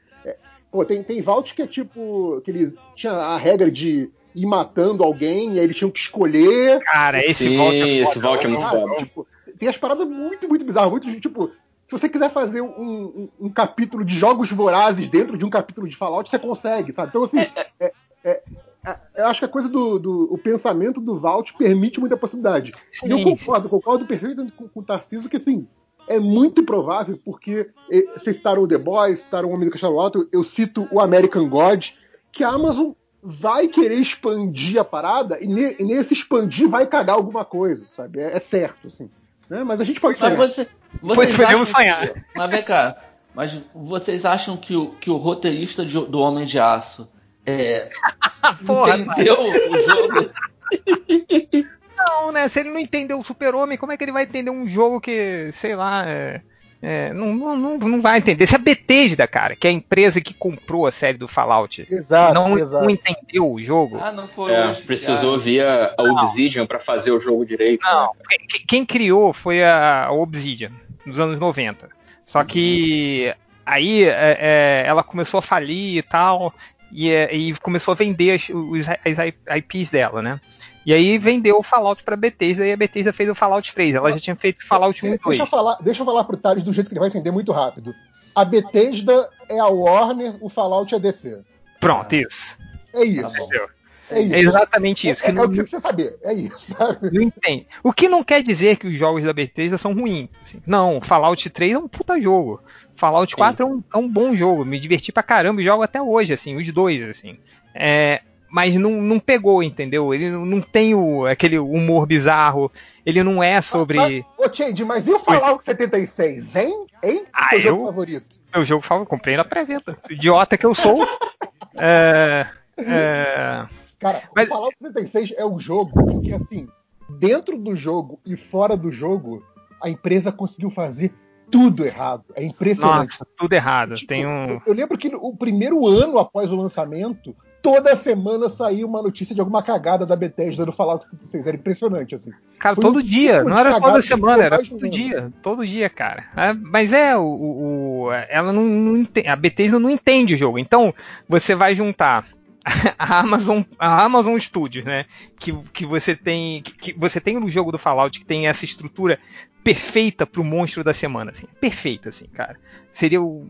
pô, 0.70 0.84
tem, 0.84 1.02
tem 1.02 1.20
Vault 1.20 1.55
que 1.55 1.62
é 1.62 1.66
tipo. 1.66 2.40
que 2.44 2.50
eles 2.50 2.74
tinha 2.97 3.12
a 3.12 3.36
regra 3.36 3.70
de 3.70 4.10
ir 4.34 4.47
matando 4.47 5.02
alguém 5.02 5.55
e 5.55 5.58
aí 5.58 5.65
eles 5.65 5.76
tinham 5.76 5.90
que 5.90 5.99
escolher. 5.99 6.81
Cara, 6.81 7.24
esse 7.24 7.44
Sim, 7.44 7.57
volta 7.57 7.76
esse 7.86 8.18
Vault 8.18 8.44
é 8.44 8.49
muito 8.49 8.62
Sabe? 8.62 8.81
foda. 8.81 8.97
Tipo, 8.97 9.26
tem 9.58 9.68
as 9.68 9.76
paradas 9.76 10.07
muito, 10.08 10.49
muito 10.49 10.65
bizarras. 10.65 10.90
Muito, 10.90 11.20
tipo, 11.20 11.49
se 11.49 11.92
você 11.92 12.08
quiser 12.08 12.31
fazer 12.32 12.60
um, 12.60 12.68
um- 12.68 13.31
um 13.40 13.50
capítulo 13.52 14.05
de 14.05 14.16
jogos 14.16 14.50
vorazes 14.50 15.08
dentro 15.08 15.36
de 15.36 15.44
um 15.44 15.50
capítulo 15.50 15.89
de 15.89 15.97
Fallout, 15.97 16.31
você 16.31 16.39
consegue, 16.39 16.92
sabe? 16.92 17.08
Então, 17.08 17.24
assim, 17.24 17.40
é- 17.40 17.92
é- 18.24 18.42
é- 18.86 18.97
eu 19.16 19.26
acho 19.26 19.40
que 19.40 19.44
a 19.44 19.49
coisa 19.49 19.68
do, 19.68 19.99
do- 19.99 20.32
o 20.32 20.39
pensamento 20.39 21.00
do 21.00 21.18
Vault 21.18 21.52
permite 21.58 21.99
muita 21.99 22.16
possibilidade. 22.16 22.73
e 23.05 23.10
eu 23.10 23.18
Sim, 23.18 23.24
concordo, 23.24 23.68
concordo 23.68 24.07
perfeitamente 24.07 24.52
com, 24.52 24.68
com 24.68 24.81
o 24.81 24.84
Tarcísio 24.84 25.28
que, 25.28 25.36
assim, 25.36 25.66
é 26.11 26.19
muito 26.19 26.63
provável, 26.65 27.19
porque 27.25 27.71
vocês 28.19 28.37
citaram 28.37 28.63
o 28.63 28.69
The 28.69 28.79
Boys, 28.79 29.21
citaram 29.21 29.49
o 29.49 29.53
Homem 29.53 29.67
do 29.67 29.71
Castelo 29.73 29.99
Alto, 30.01 30.29
eu 30.33 30.43
cito 30.45 30.89
o 30.91 31.01
American 31.01 31.49
God, 31.49 31.91
que 32.33 32.43
a 32.45 32.49
Amazon 32.49 32.91
vai 33.23 33.69
querer 33.69 33.95
expandir 33.97 34.81
a 34.81 34.85
parada 34.85 35.39
e, 35.41 35.47
ne- 35.47 35.77
e 35.79 35.85
nesse 35.85 36.15
expandir 36.15 36.69
vai 36.69 36.87
cagar 36.87 37.17
alguma 37.17 37.45
coisa, 37.45 37.87
sabe? 37.95 38.21
É, 38.21 38.37
é 38.37 38.41
certo, 38.41 38.89
assim. 38.89 39.09
Né? 39.49 39.63
Mas 39.65 39.81
a 39.81 39.85
gente 39.85 40.01
pode 40.01 40.19
Mas 40.21 40.33
sonhar. 40.33 40.49
você, 40.49 40.69
vocês 41.03 41.41
acham 41.41 41.67
sonhar. 41.67 42.09
que- 42.13 42.23
mas 42.35 42.51
vem 42.51 42.63
cá, 42.63 42.97
mas 43.35 43.61
vocês 43.75 44.25
acham 44.25 44.57
que 44.57 44.75
o, 44.75 44.93
que 44.93 45.11
o 45.11 45.17
roteirista 45.17 45.85
de- 45.85 46.07
do 46.07 46.19
Homem 46.19 46.45
de 46.47 46.59
Aço 46.59 47.09
é, 47.47 47.91
Porra, 48.67 48.99
entendeu 48.99 49.37
o 49.41 49.89
jogo? 49.89 50.31
Não, 52.07 52.33
né? 52.33 52.49
Se 52.49 52.61
ele 52.61 52.70
não 52.70 52.79
entendeu 52.81 53.19
o 53.19 53.25
Super-Homem, 53.25 53.77
como 53.79 53.93
é 53.93 53.97
que 53.97 54.05
ele 54.05 54.12
vai 54.12 54.25
entender 54.25 54.51
um 54.51 54.69
jogo 54.69 55.01
que, 55.01 55.51
sei 55.53 55.75
lá, 55.77 56.05
é, 56.09 56.41
é, 56.83 57.12
não, 57.12 57.35
não, 57.35 57.79
não, 57.79 58.01
vai 58.01 58.19
entender. 58.19 58.47
Se 58.47 58.55
a 58.55 58.59
Bethesda, 58.59 59.27
cara, 59.27 59.55
que 59.55 59.67
é 59.67 59.70
a 59.70 59.73
empresa 59.73 60.20
que 60.20 60.33
comprou 60.35 60.87
a 60.87 60.91
série 60.91 61.19
do 61.19 61.29
Fallout, 61.29 61.87
Exato, 61.91 62.35
não, 62.35 62.59
exato. 62.59 62.83
não 62.85 62.91
entendeu 62.91 63.51
o 63.53 63.61
jogo, 63.62 63.99
Ah, 64.01 64.11
não 64.12 64.27
foi 64.29 64.53
É, 64.53 64.69
hoje, 64.69 64.83
precisou 64.83 65.33
cara. 65.33 65.43
via 65.43 65.95
a 65.97 66.03
Obsidian 66.03 66.67
pra 66.67 66.79
fazer 66.79 67.11
o 67.11 67.20
jogo 67.20 67.45
direito. 67.45 67.83
Não, 67.85 68.05
né? 68.07 68.37
quem- 68.49 68.65
quem 68.67 68.87
criou 68.87 69.33
foi 69.33 69.62
a 69.62 70.07
a 70.07 70.12
Obsidian, 70.12 70.73
nos 71.05 71.19
anos 71.20 71.39
90. 71.39 71.89
Só 72.25 72.45
que 72.45 73.35
aí 73.67 74.05
é, 74.05 74.39
é, 74.41 74.85
ela 74.87 75.03
começou 75.03 75.39
a 75.39 75.43
falir 75.43 75.97
e 75.99 76.03
tal, 76.03 76.55
e, 76.93 77.11
é, 77.11 77.35
e 77.35 77.53
começou 77.59 77.93
a 77.93 77.95
vender 77.95 78.33
as, 78.33 78.49
os, 78.49 78.87
as 78.89 79.19
IPs 79.59 79.91
dela, 79.91 80.23
né? 80.23 80.41
E 80.84 80.94
aí 80.94 81.18
vendeu 81.18 81.59
o 81.59 81.62
Fallout 81.62 82.02
pra 82.02 82.17
Bethesda 82.17 82.67
e 82.67 82.73
a 82.73 82.76
Bethesda 82.76 83.12
fez 83.12 83.28
o 83.28 83.34
Fallout 83.34 83.75
3. 83.75 83.94
Ela 83.94 84.12
já 84.12 84.18
tinha 84.18 84.36
feito 84.36 84.67
Fallout 84.67 85.05
1 85.05 85.09
e 85.09 85.18
2. 85.18 85.23
Deixa 85.25 85.42
eu 85.42 85.47
falar, 85.47 85.78
deixa 85.81 86.02
eu 86.02 86.07
falar 86.07 86.25
pro 86.25 86.36
Thales 86.36 86.62
do 86.62 86.73
jeito 86.73 86.89
que 86.89 86.94
ele 86.94 87.00
vai 87.00 87.09
entender 87.09 87.31
muito 87.31 87.52
rápido. 87.52 87.94
A 88.34 88.44
Bethesda 88.44 89.28
é 89.49 89.59
a 89.59 89.67
Warner, 89.67 90.36
o 90.41 90.49
Fallout 90.49 90.94
é 90.94 90.97
a 90.97 91.00
DC. 91.00 91.41
Pronto, 91.81 92.15
isso. 92.15 92.59
É 92.94 93.05
isso. 93.05 93.23
Tá 93.23 93.68
é 94.10 94.20
isso. 94.20 94.34
É 94.34 94.39
exatamente 94.41 95.09
isso. 95.09 95.23
É, 95.23 95.25
que 95.25 95.31
é 95.31 95.33
não, 95.33 95.44
o 95.44 95.49
que 95.49 95.57
você 95.57 95.62
precisa 95.62 95.83
saber. 95.83 96.18
É 96.23 96.33
isso, 96.33 96.75
sabe? 96.75 97.10
não 97.12 97.23
entende. 97.23 97.67
O 97.83 97.92
que 97.92 98.09
não 98.09 98.25
quer 98.25 98.42
dizer 98.42 98.76
que 98.76 98.89
os 98.89 98.97
jogos 98.97 99.25
da 99.25 99.33
Bethesda 99.33 99.78
são 99.78 99.94
ruins. 99.94 100.28
assim. 100.42 100.60
Não, 100.67 101.00
Fallout 101.00 101.49
3 101.49 101.73
é 101.73 101.78
um 101.78 101.89
puta 101.89 102.20
jogo. 102.20 102.60
Fallout 102.97 103.34
4 103.34 103.65
é 103.65 103.68
um, 103.68 103.83
é 103.94 103.97
um 103.97 104.09
bom 104.09 104.34
jogo. 104.34 104.65
Me 104.65 104.81
diverti 104.81 105.12
pra 105.12 105.23
caramba 105.23 105.60
e 105.60 105.65
jogo 105.65 105.83
até 105.83 106.02
hoje, 106.02 106.33
assim, 106.33 106.57
os 106.57 106.70
dois, 106.73 107.02
assim. 107.09 107.39
É, 107.75 108.23
mas 108.51 108.75
não, 108.75 108.91
não 109.01 109.19
pegou, 109.20 109.62
entendeu? 109.62 110.12
Ele 110.12 110.31
não, 110.31 110.61
tem 110.61 110.95
o, 110.95 111.25
aquele 111.27 111.59
humor 111.59 112.07
bizarro. 112.07 112.70
Ele 113.07 113.23
não 113.23 113.43
é 113.43 113.61
sobre. 113.61 113.97
Mas, 113.97 114.25
ô, 114.37 114.53
Change, 114.53 114.85
mas 114.85 115.07
e 115.07 115.12
o 115.12 115.19
Fallout 115.20 115.65
76, 115.65 116.57
hein? 116.57 116.87
Hein? 117.03 117.25
Ah, 117.33 117.51
Seu 117.51 117.61
jogo 117.61 117.83
eu- 117.83 117.87
favorito. 117.87 118.41
Meu 118.55 118.65
jogo 118.65 118.85
favorito, 118.85 119.09
comprei 119.09 119.37
na 119.37 119.45
pré-venda. 119.45 119.97
Idiota 120.11 120.59
que 120.59 120.67
eu 120.67 120.75
sou. 120.75 121.07
É, 121.83 122.47
é, 122.77 123.67
Cara, 123.99 124.23
Mas- 124.35 124.47
o 124.47 124.51
Fallout 124.51 124.77
76 124.83 125.35
é 125.37 125.45
o 125.45 125.59
jogo 125.61 126.20
que, 126.20 126.33
assim, 126.35 126.67
dentro 127.09 127.57
do 127.57 127.77
jogo 127.77 128.19
e 128.27 128.37
fora 128.37 128.77
do 128.77 128.91
jogo, 128.91 129.43
a 129.83 129.89
empresa 129.89 130.33
conseguiu 130.33 130.69
fazer 130.70 131.12
tudo 131.51 131.85
errado. 131.87 132.25
É 132.35 132.45
impressionante. 132.45 133.12
nossa, 133.12 133.27
tudo 133.37 133.53
errado. 133.53 133.95
Tipo, 133.95 134.09
Tem 134.09 134.27
um. 134.27 134.61
eu, 134.67 134.73
lembro 134.75 134.99
que 134.99 135.09
o 135.15 135.35
primeiro 135.35 135.87
ano 135.87 136.19
após 136.19 136.51
o 136.51 136.57
lançamento, 136.57 137.35
toda 137.63 137.95
semana 137.97 138.49
saía 138.49 138.87
uma 138.87 139.03
notícia 139.03 139.35
de 139.35 139.41
alguma 139.41 139.63
cagada 139.63 140.07
da 140.07 140.17
Bethesda 140.17 140.65
no 140.67 140.73
Fallout 140.73 141.05
76. 141.05 141.47
Era 141.47 141.57
impressionante, 141.57 142.15
assim. 142.15 142.31
Cara, 142.59 142.75
Foi 142.75 142.85
um 142.85 142.89
todo 142.93 143.03
dia, 143.03 143.35
ciclo 143.37 143.51
não 143.51 143.59
era 143.59 143.81
toda 143.81 144.03
semana, 144.03 144.43
era 144.45 144.57
todo 144.59 144.73
lembro. 144.75 144.91
dia, 144.91 145.33
todo 145.43 145.67
dia, 145.67 145.89
cara. 145.91 146.25
É, 146.37 146.53
mas 146.53 146.93
é, 146.93 147.17
o, 147.17 147.23
o- 147.23 148.03
o- 148.07 148.13
ela 148.29 148.53
não, 148.53 148.63
não 148.63 148.97
entende, 148.97 149.29
a 149.29 149.37
Bethesda 149.37 149.79
não 149.79 149.91
entende 149.91 150.35
o 150.35 150.37
jogo. 150.37 150.59
Então, 150.59 150.95
você 151.29 151.55
vai 151.55 151.75
juntar 151.75 152.27
a 152.99 153.21
Amazon, 153.21 153.63
a 153.79 154.05
Amazon 154.05 154.39
Studios, 154.39 154.85
né? 154.85 155.07
Que, 155.39 155.53
que 155.73 155.87
você 155.87 156.15
tem, 156.15 156.63
que, 156.63 156.73
que 156.73 156.93
você 156.99 157.21
tem 157.21 157.39
no 157.41 157.49
jogo 157.49 157.73
do 157.73 157.79
Fallout 157.79 158.19
que 158.19 158.27
tem 158.27 158.47
essa 158.49 158.65
estrutura 158.65 159.19
perfeita 159.63 160.27
pro 160.27 160.43
monstro 160.43 160.83
da 160.83 160.95
semana, 160.95 161.31
assim, 161.33 161.47
perfeita, 161.61 162.09
assim, 162.09 162.27
cara. 162.33 162.57
Seria 162.93 163.21
o, 163.21 163.47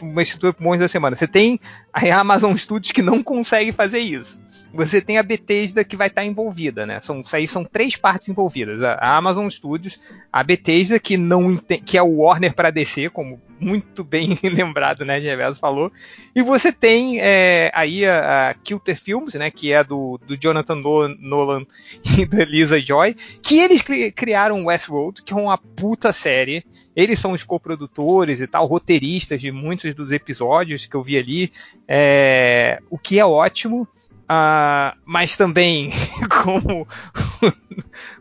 uma 0.00 0.22
estrutura 0.22 0.52
pro 0.52 0.64
monstro 0.64 0.80
da 0.80 0.88
semana. 0.88 1.16
Você 1.16 1.26
tem 1.26 1.58
a 1.92 2.00
Amazon 2.18 2.54
Studios 2.56 2.92
que 2.92 3.02
não 3.02 3.22
consegue 3.22 3.72
fazer 3.72 3.98
isso 3.98 4.40
você 4.72 5.00
tem 5.00 5.18
a 5.18 5.22
Bethesda 5.22 5.84
que 5.84 5.96
vai 5.96 6.08
estar 6.08 6.24
envolvida, 6.24 6.86
né? 6.86 7.00
São, 7.00 7.22
aí 7.32 7.46
são 7.46 7.64
três 7.64 7.94
partes 7.94 8.28
envolvidas. 8.28 8.82
A, 8.82 9.16
Amazon 9.16 9.48
Studios, 9.48 10.00
a 10.32 10.42
Bethesda, 10.42 10.98
que 10.98 11.16
não 11.16 11.56
que 11.56 11.98
é 11.98 12.02
o 12.02 12.18
Warner 12.18 12.54
para 12.54 12.70
DC, 12.70 13.10
como 13.10 13.40
muito 13.62 14.02
bem 14.02 14.38
lembrado, 14.42 15.04
né? 15.04 15.18
Reverso 15.18 15.60
falou. 15.60 15.92
E 16.34 16.42
você 16.42 16.72
tem 16.72 17.20
é, 17.20 17.70
aí 17.72 18.04
a, 18.04 18.50
a 18.50 18.54
Kilter 18.54 19.00
Films, 19.00 19.34
né? 19.34 19.50
Que 19.50 19.72
é 19.72 19.84
do, 19.84 20.18
do 20.26 20.36
Jonathan 20.36 20.76
Nolan 21.18 21.64
e 22.18 22.26
da 22.26 22.44
Lisa 22.44 22.80
Joy, 22.80 23.16
que 23.42 23.60
eles 23.60 23.82
criaram 24.14 24.66
Westworld, 24.66 25.22
que 25.22 25.32
é 25.32 25.36
uma 25.36 25.56
puta 25.56 26.12
série. 26.12 26.64
Eles 26.94 27.18
são 27.18 27.32
os 27.32 27.42
coprodutores 27.42 28.40
e 28.40 28.46
tal, 28.46 28.66
roteiristas 28.66 29.40
de 29.40 29.50
muitos 29.50 29.94
dos 29.94 30.12
episódios 30.12 30.84
que 30.84 30.94
eu 30.94 31.02
vi 31.02 31.16
ali, 31.16 31.52
é, 31.88 32.80
o 32.90 32.98
que 32.98 33.18
é 33.18 33.24
ótimo. 33.24 33.88
Uh, 34.22 34.96
mas 35.04 35.36
também, 35.36 35.90
como 36.42 36.86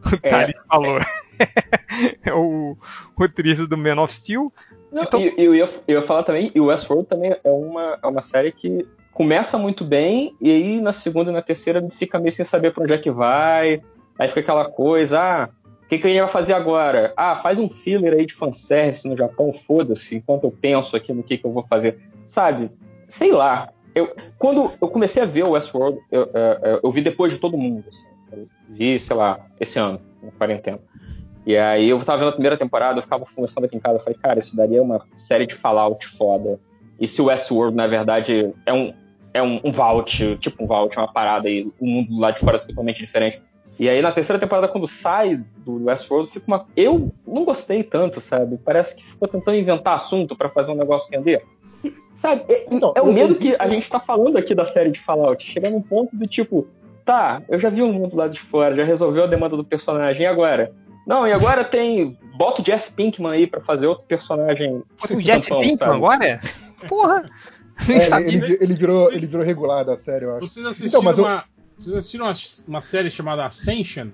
o 0.05 0.17
Thales 0.17 0.55
é, 0.57 0.67
falou, 0.67 0.99
é 2.23 2.33
o 2.33 2.77
roteirista 3.15 3.65
do 3.65 3.77
Man 3.77 4.01
of 4.01 4.13
Steel. 4.13 4.51
Não, 4.91 5.03
então... 5.03 5.21
e, 5.21 5.33
eu, 5.37 5.55
ia, 5.55 5.69
eu 5.87 5.99
ia 5.99 6.05
falar 6.05 6.23
também, 6.23 6.51
e 6.53 6.59
o 6.59 6.65
Westworld 6.65 7.07
também 7.07 7.35
é 7.43 7.49
uma, 7.49 7.97
é 8.03 8.07
uma 8.07 8.21
série 8.21 8.51
que 8.51 8.85
começa 9.13 9.57
muito 9.57 9.85
bem, 9.85 10.35
e 10.41 10.51
aí 10.51 10.81
na 10.81 10.93
segunda 10.93 11.31
e 11.31 11.33
na 11.33 11.41
terceira 11.41 11.85
fica 11.91 12.19
meio 12.19 12.31
sem 12.31 12.45
saber 12.45 12.73
pra 12.73 12.83
onde 12.83 12.93
é 12.93 12.97
que 12.97 13.11
vai. 13.11 13.81
Aí 14.17 14.27
fica 14.27 14.41
aquela 14.41 14.65
coisa, 14.65 15.19
ah, 15.19 15.49
o 15.83 15.87
que, 15.87 15.97
que 15.97 16.07
a 16.07 16.09
gente 16.09 16.21
vai 16.21 16.29
fazer 16.29 16.53
agora? 16.53 17.13
Ah, 17.15 17.35
faz 17.35 17.59
um 17.59 17.69
filler 17.69 18.13
aí 18.13 18.25
de 18.25 18.33
fanservice 18.33 19.07
no 19.07 19.17
Japão, 19.17 19.53
foda-se, 19.53 20.15
enquanto 20.15 20.45
eu 20.45 20.51
penso 20.51 20.95
aqui 20.95 21.13
no 21.13 21.23
que, 21.23 21.37
que 21.37 21.45
eu 21.45 21.51
vou 21.51 21.65
fazer. 21.67 21.99
Sabe? 22.27 22.69
Sei 23.07 23.31
lá. 23.31 23.69
Eu, 23.93 24.15
quando 24.37 24.71
eu 24.81 24.87
comecei 24.87 25.21
a 25.21 25.25
ver 25.25 25.43
o 25.43 25.51
Westworld, 25.51 25.99
eu, 26.09 26.21
eu, 26.21 26.29
é, 26.33 26.59
é, 26.63 26.79
eu 26.81 26.91
vi 26.91 27.01
depois 27.01 27.33
de 27.33 27.39
todo 27.39 27.57
mundo. 27.57 27.83
Assim. 27.87 28.47
Vi, 28.69 28.99
sei 28.99 29.15
lá, 29.15 29.45
esse 29.59 29.77
ano, 29.77 29.99
na 30.23 30.31
quarentena. 30.31 30.79
E 31.45 31.57
aí 31.57 31.89
eu 31.89 31.99
tava 32.03 32.19
vendo 32.19 32.29
a 32.29 32.33
primeira 32.33 32.57
temporada, 32.57 32.99
eu 32.99 33.01
ficava 33.01 33.25
conversando 33.25 33.65
aqui 33.65 33.75
em 33.75 33.79
casa, 33.79 33.97
eu 33.97 34.03
falei, 34.03 34.17
cara, 34.21 34.39
isso 34.39 34.55
daria 34.55 34.81
uma 34.81 35.01
série 35.15 35.47
de 35.47 35.55
Fallout 35.55 36.05
foda. 36.07 36.59
E 36.99 37.07
se 37.07 37.21
o 37.21 37.25
Westworld, 37.25 37.75
na 37.75 37.87
verdade, 37.87 38.53
é 38.65 38.71
um, 38.71 38.93
é 39.33 39.41
um, 39.41 39.59
um 39.63 39.71
vault, 39.71 40.37
tipo 40.37 40.63
um 40.63 40.67
vault, 40.67 40.95
uma 40.97 41.11
parada 41.11 41.47
aí, 41.47 41.67
o 41.79 41.85
mundo 41.85 42.19
lá 42.19 42.31
de 42.31 42.39
fora 42.39 42.57
é 42.57 42.59
totalmente 42.59 42.99
diferente. 42.99 43.41
E 43.79 43.89
aí 43.89 44.01
na 44.01 44.11
terceira 44.11 44.39
temporada, 44.39 44.67
quando 44.67 44.85
sai 44.85 45.43
do 45.65 45.85
Westworld, 45.85 46.29
fica 46.29 46.45
uma. 46.47 46.67
Eu 46.77 47.11
não 47.25 47.43
gostei 47.43 47.81
tanto, 47.81 48.21
sabe? 48.21 48.59
Parece 48.63 48.95
que 48.95 49.03
ficou 49.03 49.27
tentando 49.27 49.57
inventar 49.57 49.95
assunto 49.95 50.35
para 50.35 50.49
fazer 50.49 50.71
um 50.71 50.75
negócio 50.75 51.11
render. 51.11 51.43
Sabe? 52.13 52.43
É, 52.47 52.67
então, 52.69 52.93
é 52.95 53.01
o 53.01 53.11
medo 53.11 53.33
que 53.33 53.55
a 53.57 53.67
gente 53.67 53.89
tá 53.89 53.99
falando 53.99 54.37
aqui 54.37 54.53
da 54.53 54.65
série 54.65 54.91
de 54.91 54.99
Fallout. 54.99 55.43
Chegar 55.43 55.71
num 55.71 55.81
ponto 55.81 56.15
do 56.15 56.27
tipo, 56.27 56.67
tá, 57.03 57.41
eu 57.49 57.57
já 57.57 57.69
vi 57.69 57.81
o 57.81 57.91
mundo 57.91 58.15
lá 58.15 58.27
de 58.27 58.39
fora, 58.39 58.75
já 58.75 58.83
resolveu 58.83 59.23
a 59.23 59.27
demanda 59.27 59.57
do 59.57 59.63
personagem, 59.63 60.21
e 60.21 60.25
agora? 60.27 60.71
Não, 61.05 61.27
e 61.27 61.33
agora 61.33 61.63
tem. 61.63 62.17
Bota 62.37 62.61
o 62.61 62.65
Jesse 62.65 62.91
Pinkman 62.91 63.31
aí 63.31 63.47
pra 63.47 63.61
fazer 63.61 63.87
outro 63.87 64.05
personagem. 64.05 64.83
O 65.09 65.21
Jesse 65.21 65.49
Pinkman 65.49 65.75
sabe? 65.75 65.95
agora? 65.95 66.39
Porra! 66.87 67.23
É, 67.87 68.21
ele, 68.21 68.57
ele, 68.61 68.73
virou, 68.73 69.11
ele 69.11 69.25
virou 69.25 69.43
regular 69.43 69.83
da 69.83 69.97
série, 69.97 70.25
eu 70.25 70.35
acho. 70.35 70.47
Vocês 70.47 70.65
assistiram, 70.65 71.01
então, 71.01 71.23
uma, 71.23 71.45
eu... 71.77 71.83
vocês 71.83 71.95
assistiram 71.95 72.25
uma, 72.25 72.35
uma, 72.67 72.81
série 72.81 73.09
chamada 73.09 73.45
Ascension? 73.45 74.09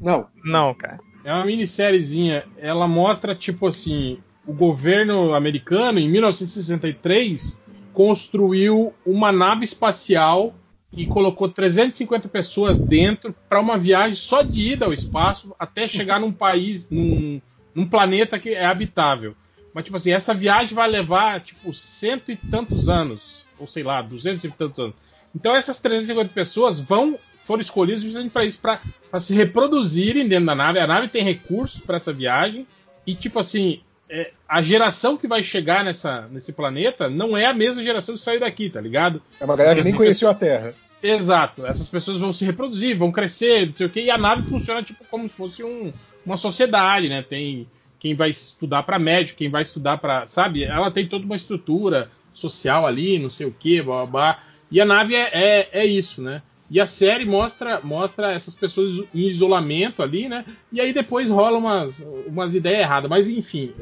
Não. 0.00 0.28
Não, 0.44 0.72
cara. 0.74 1.00
É 1.24 1.32
uma 1.32 1.44
minissériezinha. 1.44 2.44
Ela 2.58 2.86
mostra, 2.86 3.34
tipo 3.34 3.66
assim, 3.66 4.18
o 4.46 4.52
governo 4.52 5.34
americano, 5.34 5.98
em 5.98 6.08
1963, 6.08 7.60
construiu 7.92 8.94
uma 9.04 9.32
nave 9.32 9.64
espacial 9.64 10.54
e 10.92 11.06
colocou 11.06 11.48
350 11.48 12.28
pessoas 12.28 12.80
dentro 12.80 13.34
para 13.48 13.60
uma 13.60 13.78
viagem 13.78 14.14
só 14.14 14.42
de 14.42 14.72
ida 14.72 14.84
ao 14.84 14.92
espaço 14.92 15.54
até 15.58 15.88
chegar 15.88 16.20
num 16.20 16.32
país, 16.32 16.90
num, 16.90 17.40
num, 17.74 17.86
planeta 17.86 18.38
que 18.38 18.50
é 18.50 18.66
habitável. 18.66 19.34
Mas, 19.72 19.84
tipo 19.84 19.96
assim, 19.96 20.12
essa 20.12 20.34
viagem 20.34 20.74
vai 20.74 20.88
levar, 20.88 21.40
tipo, 21.40 21.72
cento 21.72 22.30
e 22.30 22.36
tantos 22.36 22.90
anos, 22.90 23.46
ou 23.58 23.66
sei 23.66 23.82
lá, 23.82 24.02
duzentos 24.02 24.44
e 24.44 24.50
tantos 24.50 24.78
anos. 24.80 24.94
Então, 25.34 25.56
essas 25.56 25.80
350 25.80 26.28
pessoas 26.34 26.78
vão 26.78 27.18
foram 27.42 27.62
escolhidas 27.62 28.02
justamente 28.02 28.30
para 28.30 28.44
isso, 28.44 28.60
para 28.60 29.20
se 29.20 29.34
reproduzirem 29.34 30.28
dentro 30.28 30.46
da 30.46 30.54
nave. 30.54 30.78
A 30.78 30.86
nave 30.86 31.08
tem 31.08 31.24
recursos 31.24 31.80
para 31.80 31.96
essa 31.96 32.12
viagem 32.12 32.66
e, 33.06 33.14
tipo 33.14 33.38
assim, 33.38 33.80
é, 34.12 34.30
a 34.46 34.60
geração 34.60 35.16
que 35.16 35.26
vai 35.26 35.42
chegar 35.42 35.82
nessa, 35.82 36.28
nesse 36.30 36.52
planeta 36.52 37.08
não 37.08 37.34
é 37.34 37.46
a 37.46 37.54
mesma 37.54 37.82
geração 37.82 38.14
que 38.14 38.20
saiu 38.20 38.40
daqui, 38.40 38.68
tá 38.68 38.78
ligado? 38.78 39.22
É 39.40 39.44
uma 39.44 39.56
galera 39.56 39.76
que 39.76 39.84
nem 39.84 39.94
conheceu 39.94 40.28
a 40.28 40.34
Terra. 40.34 40.74
Exato. 41.02 41.64
Essas 41.64 41.88
pessoas 41.88 42.18
vão 42.18 42.30
se 42.30 42.44
reproduzir, 42.44 42.96
vão 42.96 43.10
crescer, 43.10 43.68
não 43.68 43.74
sei 43.74 43.86
o 43.86 43.90
quê, 43.90 44.02
e 44.02 44.10
a 44.10 44.18
nave 44.18 44.46
funciona 44.46 44.82
tipo 44.82 45.02
como 45.10 45.26
se 45.28 45.34
fosse 45.34 45.64
um, 45.64 45.90
uma 46.26 46.36
sociedade, 46.36 47.08
né? 47.08 47.22
Tem 47.22 47.66
quem 47.98 48.14
vai 48.14 48.30
estudar 48.30 48.82
para 48.82 48.98
médico, 48.98 49.38
quem 49.38 49.48
vai 49.48 49.62
estudar 49.62 49.96
para, 49.96 50.26
sabe? 50.26 50.64
Ela 50.64 50.90
tem 50.90 51.06
toda 51.06 51.24
uma 51.24 51.36
estrutura 51.36 52.10
social 52.34 52.86
ali, 52.86 53.18
não 53.18 53.30
sei 53.30 53.46
o 53.46 53.54
quê, 53.58 53.80
blá, 53.80 54.04
blá, 54.04 54.06
blá. 54.06 54.38
E 54.70 54.80
a 54.80 54.84
nave 54.84 55.14
é, 55.14 55.30
é, 55.32 55.68
é 55.72 55.86
isso, 55.86 56.20
né? 56.20 56.42
E 56.72 56.80
a 56.80 56.86
série 56.86 57.26
mostra, 57.26 57.82
mostra 57.82 58.32
essas 58.32 58.54
pessoas 58.54 59.04
em 59.14 59.26
isolamento 59.26 60.02
ali, 60.02 60.26
né? 60.26 60.42
E 60.72 60.80
aí 60.80 60.90
depois 60.90 61.28
rola 61.28 61.58
umas, 61.58 62.00
umas 62.26 62.54
ideias 62.54 62.80
erradas. 62.80 63.10
Mas 63.10 63.28
enfim, 63.28 63.74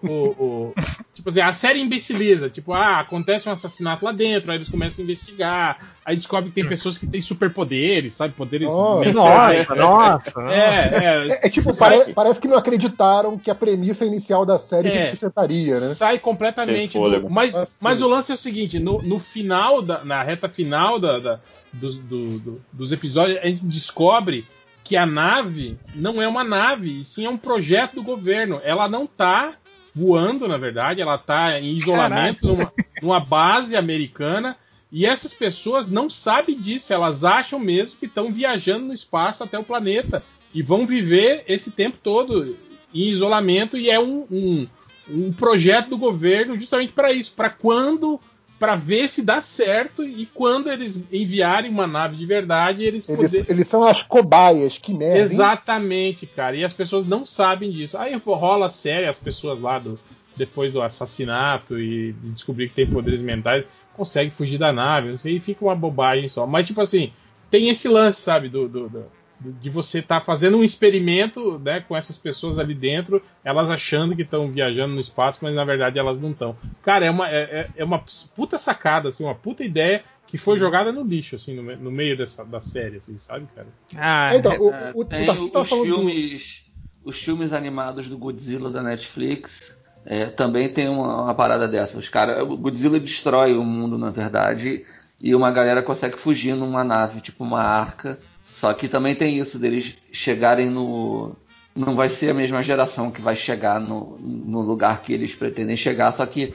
o, 0.00 0.12
o, 0.12 0.74
tipo 1.16 1.30
assim, 1.30 1.40
a 1.40 1.52
série 1.52 1.80
imbeciliza. 1.80 2.50
Tipo, 2.50 2.74
ah, 2.74 3.00
acontece 3.00 3.48
um 3.48 3.52
assassinato 3.52 4.04
lá 4.04 4.12
dentro, 4.12 4.50
aí 4.50 4.58
eles 4.58 4.68
começam 4.68 5.02
a 5.02 5.04
investigar, 5.04 5.78
aí 6.04 6.14
descobre 6.14 6.50
que 6.50 6.54
tem 6.54 6.68
pessoas 6.68 6.98
que 6.98 7.06
têm 7.06 7.22
superpoderes, 7.22 8.14
sabe? 8.14 8.34
Poderes. 8.34 8.68
Nossa, 8.68 9.12
nossa, 9.12 9.74
nossa. 9.74 10.40
É, 10.42 10.54
é, 10.54 11.28
é, 11.28 11.40
é 11.46 11.48
tipo, 11.48 11.74
pare, 11.74 12.12
parece 12.12 12.38
que 12.38 12.46
não 12.46 12.56
acreditaram 12.56 13.38
que 13.38 13.50
a 13.50 13.54
premissa 13.54 14.04
inicial 14.04 14.44
da 14.44 14.58
série 14.58 14.90
é, 14.90 15.10
sustentaria, 15.10 15.74
né? 15.74 15.94
Sai 15.94 16.18
completamente. 16.18 16.98
Do, 16.98 17.30
mas, 17.30 17.78
mas 17.80 18.02
o 18.02 18.08
lance 18.08 18.30
é 18.30 18.34
o 18.34 18.38
seguinte: 18.38 18.78
no, 18.78 19.00
no 19.00 19.18
final, 19.18 19.80
da, 19.80 20.04
na 20.04 20.22
reta 20.22 20.50
final 20.50 20.98
da, 20.98 21.18
da 21.18 21.40
dos, 21.72 21.98
do, 21.98 22.38
do, 22.38 22.62
dos 22.70 22.92
episódios, 22.92 23.38
a 23.38 23.46
gente 23.46 23.64
descobre 23.64 24.46
que 24.84 24.96
a 24.96 25.06
nave 25.06 25.78
não 25.94 26.20
é 26.20 26.28
uma 26.28 26.44
nave, 26.44 27.00
e 27.00 27.04
sim 27.04 27.24
é 27.24 27.30
um 27.30 27.38
projeto 27.38 27.94
do 27.94 28.02
governo. 28.02 28.60
Ela 28.62 28.86
não 28.86 29.04
está 29.04 29.54
voando, 29.96 30.46
na 30.46 30.58
verdade, 30.58 31.00
ela 31.00 31.14
está 31.14 31.58
em 31.58 31.72
isolamento 31.72 32.46
numa, 32.46 32.72
numa, 33.00 33.18
base 33.18 33.74
americana. 33.74 34.54
E 34.92 35.06
essas 35.06 35.32
pessoas 35.32 35.88
não 35.88 36.10
sabem 36.10 36.60
disso, 36.60 36.92
elas 36.92 37.24
acham 37.24 37.58
mesmo 37.58 37.98
que 37.98 38.04
estão 38.04 38.30
viajando 38.30 38.86
no 38.86 38.94
espaço 38.94 39.42
até 39.42 39.58
o 39.58 39.64
planeta 39.64 40.22
e 40.52 40.62
vão 40.62 40.86
viver 40.86 41.44
esse 41.48 41.70
tempo 41.70 41.96
todo 42.02 42.56
em 42.94 43.08
isolamento. 43.08 43.78
E 43.78 43.88
é 43.88 43.98
um, 43.98 44.26
um, 44.30 44.68
um 45.08 45.32
projeto 45.32 45.88
do 45.88 45.98
governo 45.98 46.60
justamente 46.60 46.92
para 46.92 47.10
isso, 47.10 47.32
para 47.34 47.48
quando 47.48 48.20
para 48.58 48.74
ver 48.74 49.08
se 49.08 49.24
dá 49.24 49.42
certo 49.42 50.02
e 50.02 50.26
quando 50.26 50.70
eles 50.70 51.02
enviarem 51.12 51.70
uma 51.70 51.86
nave 51.86 52.16
de 52.16 52.24
verdade, 52.24 52.82
eles 52.82 53.08
eles, 53.08 53.30
poder... 53.30 53.46
eles 53.48 53.66
são 53.66 53.82
as 53.82 54.02
cobaias, 54.02 54.78
que 54.78 54.94
merda. 54.94 55.18
Exatamente, 55.18 56.24
hein? 56.24 56.30
cara. 56.34 56.56
E 56.56 56.64
as 56.64 56.72
pessoas 56.72 57.06
não 57.06 57.26
sabem 57.26 57.70
disso. 57.70 57.98
Aí 57.98 58.14
rola 58.14 58.70
série, 58.70 59.06
as 59.06 59.18
pessoas 59.18 59.60
lá 59.60 59.78
do 59.78 59.98
depois 60.36 60.72
do 60.72 60.82
assassinato 60.82 61.78
e 61.78 62.12
de 62.12 62.30
descobrir 62.30 62.68
que 62.68 62.74
tem 62.74 62.86
poderes 62.86 63.22
mentais, 63.22 63.68
conseguem 63.94 64.30
fugir 64.30 64.58
da 64.58 64.72
nave, 64.72 65.08
não 65.08 65.16
sei, 65.16 65.36
e 65.36 65.40
fica 65.40 65.64
uma 65.64 65.74
bobagem 65.74 66.28
só. 66.28 66.46
Mas 66.46 66.66
tipo 66.66 66.80
assim, 66.80 67.10
tem 67.50 67.68
esse 67.70 67.88
lance, 67.88 68.20
sabe, 68.20 68.48
do, 68.48 68.68
do, 68.68 68.88
do 68.88 69.04
de 69.40 69.68
você 69.68 69.98
estar 69.98 70.20
tá 70.20 70.24
fazendo 70.24 70.56
um 70.56 70.64
experimento 70.64 71.58
né, 71.58 71.80
com 71.80 71.96
essas 71.96 72.16
pessoas 72.16 72.58
ali 72.58 72.74
dentro, 72.74 73.22
elas 73.44 73.70
achando 73.70 74.16
que 74.16 74.22
estão 74.22 74.50
viajando 74.50 74.94
no 74.94 75.00
espaço, 75.00 75.40
mas 75.42 75.54
na 75.54 75.64
verdade 75.64 75.98
elas 75.98 76.18
não 76.18 76.30
estão. 76.30 76.56
Cara, 76.82 77.04
é 77.04 77.10
uma, 77.10 77.28
é, 77.28 77.42
é, 77.42 77.68
é 77.76 77.84
uma 77.84 78.02
puta 78.34 78.58
sacada, 78.58 79.10
assim, 79.10 79.24
uma 79.24 79.34
puta 79.34 79.62
ideia 79.62 80.02
que 80.26 80.38
foi 80.38 80.58
jogada 80.58 80.90
no 80.90 81.04
lixo, 81.04 81.36
assim, 81.36 81.54
no, 81.54 81.76
no 81.76 81.90
meio 81.90 82.16
dessa, 82.16 82.44
da 82.44 82.60
série, 82.60 82.96
assim, 82.96 83.16
sabe, 83.18 83.46
cara? 83.54 83.68
Ah, 83.94 84.34
então, 84.34 84.52
é, 84.52 84.58
o, 84.58 84.98
o, 84.98 85.00
o, 85.00 85.04
tem 85.04 85.30
o, 85.30 85.48
tá 85.50 85.60
os, 85.60 85.68
filmes, 85.68 86.64
do... 87.02 87.10
os 87.10 87.18
filmes 87.18 87.52
animados 87.52 88.08
do 88.08 88.18
Godzilla 88.18 88.70
da 88.70 88.82
Netflix 88.82 89.76
é, 90.04 90.26
também 90.26 90.68
tem 90.68 90.88
uma, 90.88 91.24
uma, 91.24 91.34
parada 91.34 91.66
dessa. 91.66 91.98
Os 91.98 92.08
cara, 92.08 92.42
o 92.44 92.56
Godzilla 92.56 92.98
destrói 92.98 93.54
o 93.54 93.64
mundo, 93.64 93.98
na 93.98 94.10
verdade, 94.10 94.84
e 95.20 95.34
uma 95.34 95.50
galera 95.50 95.82
consegue 95.82 96.16
fugir 96.16 96.54
numa 96.54 96.84
nave, 96.84 97.20
tipo 97.20 97.42
uma 97.42 97.60
arca, 97.60 98.18
só 98.56 98.72
que 98.72 98.88
também 98.88 99.14
tem 99.14 99.38
isso 99.38 99.58
deles 99.58 99.94
chegarem 100.10 100.70
no. 100.70 101.36
Não 101.74 101.94
vai 101.94 102.08
ser 102.08 102.30
a 102.30 102.34
mesma 102.34 102.62
geração 102.62 103.10
que 103.10 103.20
vai 103.20 103.36
chegar 103.36 103.78
no, 103.78 104.18
no 104.18 104.62
lugar 104.62 105.02
que 105.02 105.12
eles 105.12 105.34
pretendem 105.34 105.76
chegar, 105.76 106.10
só 106.12 106.24
que 106.24 106.54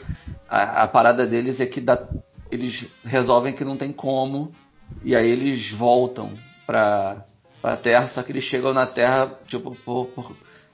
a, 0.49 0.81
a 0.81 0.87
parada 0.87 1.27
deles 1.27 1.59
é 1.59 1.65
que 1.67 1.79
dá, 1.79 2.03
eles 2.49 2.87
resolvem 3.05 3.53
que 3.53 3.63
não 3.63 3.77
tem 3.77 3.91
como, 3.91 4.51
e 5.03 5.15
aí 5.15 5.29
eles 5.29 5.69
voltam 5.69 6.31
pra, 6.65 7.23
pra 7.61 7.77
Terra, 7.77 8.07
só 8.07 8.23
que 8.23 8.31
eles 8.31 8.45
chegam 8.45 8.73
na 8.73 8.87
Terra, 8.87 9.39
tipo, 9.45 9.77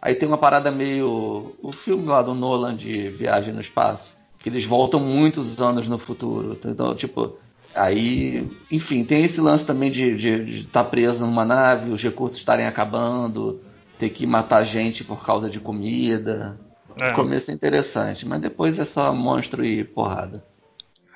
aí 0.01 0.15
tem 0.15 0.29
uma 0.29 0.37
parada 0.37 0.71
meio. 0.71 1.57
O 1.61 1.73
filme 1.73 2.05
lá 2.05 2.21
do 2.21 2.33
Nolan 2.33 2.73
de 2.73 3.09
Viagem 3.09 3.53
no 3.53 3.59
Espaço, 3.59 4.15
que 4.39 4.47
eles 4.47 4.63
voltam 4.63 5.01
muitos 5.01 5.61
anos 5.61 5.89
no 5.89 5.97
futuro. 5.97 6.57
Então, 6.63 6.95
tipo, 6.95 7.37
Aí, 7.77 8.49
enfim, 8.71 9.03
tem 9.03 9.23
esse 9.23 9.39
lance 9.39 9.65
também 9.65 9.91
de 9.91 10.15
estar 10.59 10.83
tá 10.83 10.89
preso 10.89 11.25
numa 11.25 11.45
nave, 11.45 11.91
os 11.91 12.01
recursos 12.01 12.37
estarem 12.37 12.65
acabando, 12.65 13.61
ter 13.99 14.09
que 14.09 14.25
matar 14.25 14.63
gente 14.63 15.03
por 15.03 15.23
causa 15.25 15.49
de 15.49 15.59
comida. 15.59 16.57
O 16.99 17.13
começo 17.13 17.51
é 17.51 17.53
interessante, 17.53 18.25
mas 18.25 18.41
depois 18.41 18.79
é 18.79 18.85
só 18.85 19.13
monstro 19.13 19.63
e 19.63 19.83
porrada. 19.83 20.43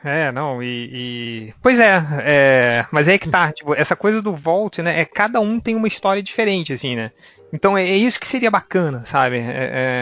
É, 0.03 0.31
não, 0.31 0.61
e. 0.63 1.49
e- 1.49 1.53
Pois 1.61 1.79
é, 1.79 2.03
é, 2.23 2.85
mas 2.91 3.07
é 3.07 3.17
que 3.17 3.29
tá, 3.29 3.51
tipo, 3.51 3.75
essa 3.75 3.95
coisa 3.95 4.21
do 4.21 4.35
Vault, 4.35 4.81
né? 4.81 4.99
É 4.99 5.05
cada 5.05 5.39
um 5.39 5.59
tem 5.59 5.75
uma 5.75 5.87
história 5.87 6.23
diferente, 6.23 6.73
assim, 6.73 6.95
né? 6.95 7.11
Então 7.53 7.77
é, 7.77 7.83
é 7.87 7.97
isso 7.97 8.19
que 8.19 8.27
seria 8.27 8.49
bacana, 8.49 9.03
sabe? 9.05 9.37
É, 9.37 9.41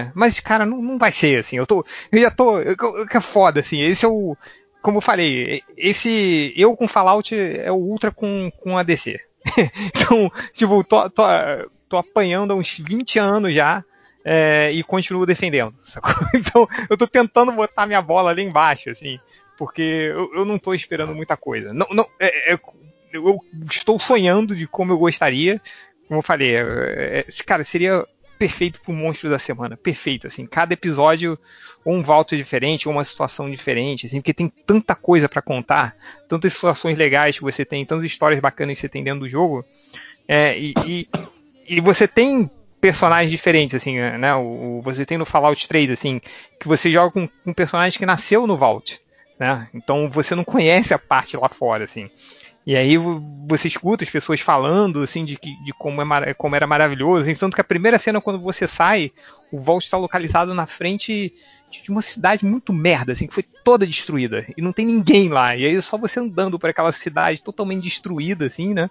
é, 0.08 0.12
mas, 0.14 0.40
cara, 0.40 0.66
não, 0.66 0.82
não 0.82 0.98
vai 0.98 1.12
ser 1.12 1.40
assim. 1.40 1.58
Eu 1.58 1.66
tô. 1.66 1.84
Eu 2.12 2.22
já 2.22 2.32
tô. 2.32 2.54
Que 3.10 3.18
é 3.18 3.22
foda, 3.22 3.60
assim. 3.60 3.82
Esse 3.82 4.06
é 4.06 4.08
o. 4.08 4.38
Como 4.82 4.98
eu 4.98 5.02
falei, 5.02 5.62
esse. 5.78 6.54
Eu 6.56 6.76
com 6.76 6.88
Fallout 6.88 7.36
é 7.36 7.72
o 7.72 7.76
Ultra 7.76 8.12
com, 8.12 8.52
com 8.60 8.78
ADC. 8.78 9.20
então, 9.96 10.32
tipo, 10.54 10.84
tô, 10.84 11.10
tô, 11.10 11.24
tô 11.88 11.98
apanhando 11.98 12.52
há 12.52 12.56
uns 12.56 12.78
20 12.78 13.20
anos 13.20 13.54
já. 13.54 13.84
é, 14.24 14.72
e 14.72 14.84
continuo 14.84 15.26
defendendo. 15.26 15.74
sacou? 15.84 16.14
Então, 16.34 16.68
eu 16.90 16.98
tô 16.98 17.08
tentando 17.08 17.52
botar 17.52 17.86
minha 17.86 18.02
bola 18.02 18.32
ali 18.32 18.44
embaixo, 18.44 18.90
assim 18.90 19.20
porque 19.60 19.82
eu, 19.82 20.34
eu 20.36 20.46
não 20.46 20.56
estou 20.56 20.74
esperando 20.74 21.14
muita 21.14 21.36
coisa. 21.36 21.74
Não, 21.74 21.86
não, 21.92 22.08
é- 22.18 22.54
é- 22.54 22.60
eu 23.12 23.38
estou 23.70 24.00
sonhando 24.00 24.56
de 24.56 24.66
como 24.66 24.94
eu 24.94 24.98
gostaria. 24.98 25.62
Como 26.08 26.20
eu 26.20 26.24
falei, 26.24 26.56
é- 26.56 27.26
é- 27.28 27.44
cara, 27.46 27.66
seria 27.66 28.06
perfeito 28.40 28.80
pro 28.82 28.94
monstro 28.94 29.30
da 29.30 29.38
semana, 29.38 29.76
perfeito 29.76 30.26
assim. 30.26 30.48
Cada 30.48 30.74
episódio 30.74 31.38
ou 31.84 31.94
um 31.94 32.02
volta 32.02 32.36
diferente, 32.38 32.88
ou 32.88 32.94
uma 32.94 33.04
situação 33.04 33.52
diferente, 33.52 34.06
assim, 34.06 34.22
porque 34.22 34.34
tem 34.34 34.48
tanta 34.48 34.96
coisa 34.96 35.28
para 35.28 35.42
contar, 35.42 35.96
tantas 36.28 36.54
situações 36.54 36.98
legais 36.98 37.38
que 37.38 37.44
você 37.44 37.66
tem, 37.66 37.86
tantas 37.86 38.06
histórias 38.06 38.40
bacanas 38.40 38.78
que 38.78 38.82
você 38.82 38.90
tem 38.90 39.04
dentro 39.04 39.22
do 39.22 39.30
jogo, 39.30 39.66
é, 40.28 40.58
e, 40.58 40.74
e, 40.86 41.10
e 41.68 41.82
você 41.82 42.08
tem 42.08 42.50
personagens 42.80 43.30
diferentes, 43.30 43.76
assim, 43.76 43.98
né? 43.98 44.34
O, 44.36 44.82
você 44.82 45.06
tem 45.06 45.18
no 45.18 45.26
Fallout 45.26 45.68
3, 45.68 45.92
assim, 45.92 46.22
que 46.60 46.68
você 46.68 46.90
joga 46.90 47.12
com 47.12 47.30
um 47.46 47.54
personagem 47.54 48.00
que 48.00 48.06
nasceu 48.06 48.48
no 48.48 48.56
Vault 48.56 49.02
né? 49.40 49.70
Então 49.74 50.10
você 50.10 50.36
não 50.36 50.44
conhece 50.44 50.94
a 50.94 51.00
parte 51.00 51.38
lá 51.38 51.48
fora, 51.48 51.86
assim. 51.86 52.12
E 52.66 52.76
aí 52.76 52.98
vo- 52.98 53.22
você 53.48 53.68
escuta 53.68 54.04
as 54.04 54.10
pessoas 54.10 54.42
falando, 54.42 55.02
assim, 55.02 55.26
de, 55.26 55.38
que, 55.38 55.56
de 55.64 55.74
como, 55.74 56.02
é, 56.02 56.34
como 56.34 56.56
era 56.56 56.68
maravilhoso. 56.68 57.34
Tanto 57.40 57.56
que 57.56 57.62
a 57.62 57.64
primeira 57.64 57.98
cena, 57.98 58.22
quando 58.22 58.40
você 58.40 58.68
sai, 58.68 59.12
o 59.52 59.60
Vault 59.60 59.86
está 59.86 59.98
localizado 59.98 60.54
na 60.54 60.68
frente 60.68 61.34
de 61.72 61.90
uma 61.92 62.02
cidade 62.02 62.46
muito 62.46 62.72
merda, 62.74 63.14
assim, 63.14 63.28
que 63.28 63.34
foi 63.34 63.44
toda 63.64 63.88
destruída. 63.88 64.46
E 64.56 64.62
não 64.62 64.72
tem 64.74 64.86
ninguém 64.86 65.30
lá. 65.30 65.56
E 65.56 65.66
aí 65.66 65.76
é 65.76 65.82
só 65.82 65.98
você 65.98 66.20
andando 66.20 66.60
por 66.60 66.70
aquela 66.70 66.92
cidade 66.92 67.42
totalmente 67.42 67.84
destruída, 67.84 68.46
assim, 68.46 68.74
né? 68.74 68.90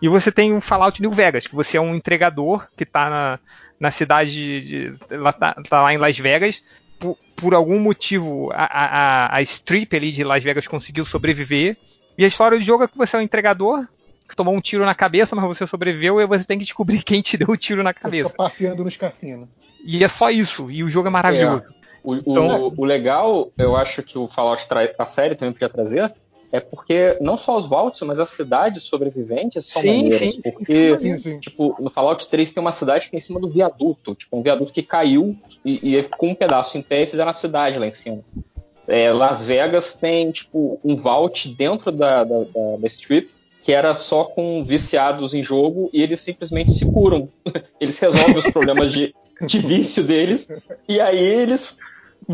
E 0.00 0.08
você 0.08 0.32
tem 0.32 0.54
o 0.54 0.60
Fallout 0.60 1.00
New 1.02 1.10
Vegas, 1.12 1.46
que 1.46 1.54
você 1.54 1.76
é 1.76 1.80
um 1.80 1.94
entregador 1.94 2.68
que 2.74 2.86
tá 2.86 3.10
na, 3.10 3.38
na 3.78 3.90
cidade 3.90 4.30
de. 4.32 4.90
de- 4.92 5.16
lá, 5.16 5.32
tá, 5.32 5.54
tá 5.68 5.82
lá 5.82 5.92
em 5.92 5.98
Las 5.98 6.18
Vegas. 6.18 6.62
Por, 6.98 7.18
por 7.36 7.54
algum 7.54 7.78
motivo, 7.78 8.50
a, 8.52 8.64
a- 8.64 9.36
a 9.36 9.42
strip 9.42 9.94
ali 9.94 10.10
de 10.10 10.24
Las 10.24 10.42
Vegas 10.42 10.66
conseguiu 10.66 11.04
sobreviver. 11.04 11.76
E 12.20 12.24
a 12.24 12.28
história 12.28 12.58
do 12.58 12.62
jogo 12.62 12.84
é 12.84 12.86
que 12.86 12.98
você 12.98 13.16
é 13.16 13.18
um 13.18 13.22
entregador 13.22 13.86
que 14.28 14.36
tomou 14.36 14.54
um 14.54 14.60
tiro 14.60 14.84
na 14.84 14.94
cabeça, 14.94 15.34
mas 15.34 15.46
você 15.46 15.66
sobreviveu 15.66 16.20
e 16.20 16.26
você 16.26 16.44
tem 16.44 16.58
que 16.58 16.64
descobrir 16.66 17.00
quem 17.02 17.22
te 17.22 17.38
deu 17.38 17.48
o 17.48 17.56
tiro 17.56 17.82
na 17.82 17.94
Você 17.94 17.98
cabeça. 17.98 18.28
fica 18.28 18.42
passeando 18.44 18.84
nos 18.84 18.94
cassinos. 18.94 19.48
E 19.82 20.04
é 20.04 20.08
só 20.08 20.30
isso. 20.30 20.70
E 20.70 20.84
o 20.84 20.88
jogo 20.90 21.08
é 21.08 21.10
maravilhoso. 21.10 21.64
O, 22.04 22.12
o- 22.12 22.16
Então- 22.18 22.74
o 22.76 22.84
legal, 22.84 23.50
eu 23.56 23.74
acho 23.74 24.02
que 24.02 24.18
o 24.18 24.28
Fallout 24.28 24.68
tra 24.68 24.92
a 24.98 25.06
série 25.06 25.34
também 25.34 25.54
podia 25.54 25.70
trazer, 25.70 26.12
é 26.52 26.60
porque 26.60 27.16
não 27.22 27.38
só 27.38 27.56
os 27.56 27.64
Vaults, 27.64 28.02
mas 28.02 28.20
as 28.20 28.28
cidades 28.28 28.82
sobreviventes 28.82 29.64
são 29.66 29.80
Sim, 29.80 29.88
maneiras. 30.04 30.18
sim, 30.18 30.28
sim, 30.30 30.50
porque, 30.52 30.98
Sim, 30.98 31.18
sim. 31.18 31.38
tipo, 31.40 31.74
no 31.80 31.88
Fallout 31.88 32.28
3 32.28 32.50
tem 32.50 32.60
uma 32.60 32.72
cidade 32.72 33.08
que 33.08 33.16
é 33.16 33.18
em 33.18 33.20
cima 33.22 33.40
do 33.40 33.48
viaduto. 33.48 34.14
Tipo, 34.14 34.36
um 34.36 34.42
viaduto 34.42 34.72
que 34.74 34.82
caiu 34.82 35.34
e, 35.64 35.96
e 35.96 36.02
ficou 36.02 36.28
um 36.28 36.34
pedaço 36.34 36.76
em 36.76 36.82
pé 36.82 37.04
e 37.04 37.06
fizeram 37.06 37.30
a 37.30 37.34
cidade 37.34 37.78
lá 37.78 37.86
em 37.86 37.94
cima. 37.94 38.20
É, 38.90 39.12
Las 39.12 39.42
Vegas 39.42 39.94
tem, 39.94 40.30
tipo, 40.30 40.80
um 40.84 40.96
vault 40.96 41.48
dentro 41.54 41.92
da, 41.92 42.24
da, 42.24 42.38
da, 42.40 42.76
da 42.78 42.86
strip 42.86 43.30
que 43.62 43.72
era 43.72 43.94
só 43.94 44.24
com 44.24 44.64
viciados 44.64 45.34
em 45.34 45.42
jogo 45.42 45.90
e 45.92 46.02
eles 46.02 46.20
simplesmente 46.20 46.72
se 46.72 46.84
curam. 46.84 47.28
Eles 47.80 47.98
resolvem 47.98 48.38
os 48.38 48.50
problemas 48.50 48.92
de, 48.92 49.14
de 49.42 49.58
vício 49.58 50.02
deles 50.02 50.48
e 50.88 51.00
aí 51.00 51.18
eles 51.18 51.76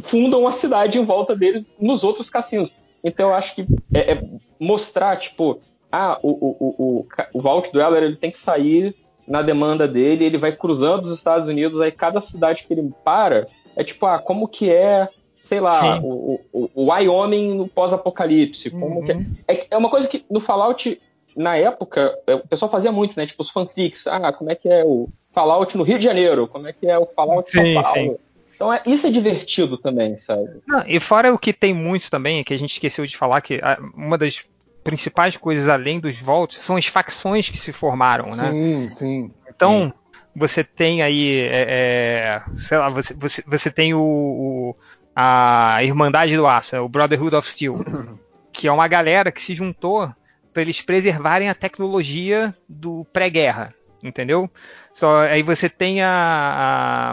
fundam 0.03 0.47
a 0.47 0.53
cidade 0.53 0.99
em 0.99 1.05
volta 1.05 1.35
deles 1.35 1.65
nos 1.79 2.05
outros 2.05 2.31
cassinos. 2.31 2.73
Então 3.03 3.29
eu 3.29 3.35
acho 3.35 3.55
que 3.55 3.67
é, 3.93 4.13
é 4.13 4.23
mostrar, 4.59 5.17
tipo, 5.17 5.61
ah, 5.91 6.19
o, 6.23 6.31
o, 6.31 6.75
o, 6.79 7.07
o, 7.35 7.41
Vault 7.41 7.73
do 7.73 7.81
Eller 7.81 8.03
ele 8.03 8.17
tem 8.17 8.31
que 8.31 8.39
sair 8.39 8.95
na 9.27 9.43
demanda 9.43 9.87
dele, 9.87 10.25
ele 10.25 10.39
vai 10.39 10.53
cruzando 10.53 11.05
os 11.05 11.13
Estados 11.13 11.47
Unidos, 11.47 11.81
aí 11.81 11.93
cada 11.93 12.21
cidade 12.21 12.65
que 12.65 12.73
ele 12.73 12.93
para 13.05 13.47
é 13.75 13.85
tipo, 13.85 14.07
ah, 14.07 14.19
como 14.19 14.49
que 14.49 14.71
é, 14.71 15.09
sei 15.47 15.61
lá, 15.61 15.97
Sim. 15.97 16.01
o, 16.03 16.41
o, 16.53 16.71
o 16.75 16.91
Wyoming 16.91 17.55
no 17.55 17.69
pós-apocalipse, 17.69 18.71
como 18.71 19.05
é, 19.09 19.55
é. 19.55 19.67
É 19.71 19.77
uma 19.77 19.89
coisa 19.89 20.09
que 20.09 20.25
no 20.31 20.41
Fallout, 20.41 21.01
na 21.37 21.57
época, 21.57 22.13
é, 22.27 22.35
o 22.35 22.47
pessoal 22.47 22.71
fazia 22.71 22.91
muito, 22.91 23.17
né? 23.17 23.27
Tipo, 23.27 23.43
os 23.43 23.51
fanfics, 23.51 24.07
ah, 24.07 24.33
como 24.33 24.51
é 24.51 24.55
que 24.55 24.69
é 24.69 24.85
o 24.85 25.09
Fallout 25.33 25.77
no 25.77 25.85
Rio 25.85 25.99
de 25.99 26.05
Janeiro, 26.05 26.49
como 26.49 26.67
é 26.67 26.73
que 26.73 26.87
é 26.87 26.99
o 26.99 27.07
Fallout 27.07 27.49
em 27.49 27.65
Sim, 27.65 27.75
São 27.75 27.83
Paulo. 27.83 28.13
sim. 28.13 28.19
Então 28.57 28.73
é, 28.73 28.83
isso 28.87 29.07
é 29.07 29.11
divertido 29.11 29.77
também, 29.79 30.17
sabe? 30.17 30.49
Não, 30.67 30.83
e 30.87 30.99
fora 30.99 31.33
o 31.33 31.39
que 31.39 31.53
tem 31.53 31.73
muito 31.75 32.11
também, 32.11 32.43
que 32.43 32.55
a 32.55 32.59
gente 32.59 32.73
esqueceu 32.73 33.07
de 33.07 33.17
falar, 33.17 33.41
que 33.43 33.61
a- 33.63 33.79
uma 33.95 34.17
das 34.19 34.43
principais 34.83 35.37
coisas 35.37 35.69
além 35.69 36.01
dos 36.01 36.19
Vaults 36.19 36.59
são 36.59 36.77
as 36.77 36.87
facções 36.87 37.49
que 37.51 37.59
se 37.59 37.73
formaram, 37.73 38.35
né? 38.35 38.51
Sim, 38.53 38.91
sim. 38.91 39.31
Então, 39.49 39.93
você 40.35 40.63
tem 40.65 41.03
aí, 41.03 41.41
é, 41.41 41.67
é, 41.69 42.43
sei 42.55 42.79
lá, 42.79 42.89
você, 42.89 43.15
você, 43.15 43.43
você 43.47 43.71
tem 43.71 43.95
o, 43.95 44.01
o- 44.01 44.77
a 45.17 45.83
Irmandade 45.83 46.37
do 46.37 46.47
Aço, 46.47 46.77
é 46.77 46.81
o 46.81 46.89
Brotherhood 46.89 47.35
of 47.35 47.49
Steel, 47.49 47.77
que 48.53 48.69
é 48.69 48.73
uma 48.73 48.87
galera 48.87 49.33
que 49.33 49.41
se 49.41 49.55
juntou 49.55 50.13
para 50.53 50.63
eles 50.63 50.81
preservarem 50.83 51.49
a 51.49 51.55
tecnologia 51.55 52.55
do 52.69 53.05
pré-guerra, 53.13 53.75
entendeu? 54.03 54.51
Só 54.95 55.21
aí 55.21 55.43
você 55.43 55.69
tem 55.69 56.03
a, 56.03 56.09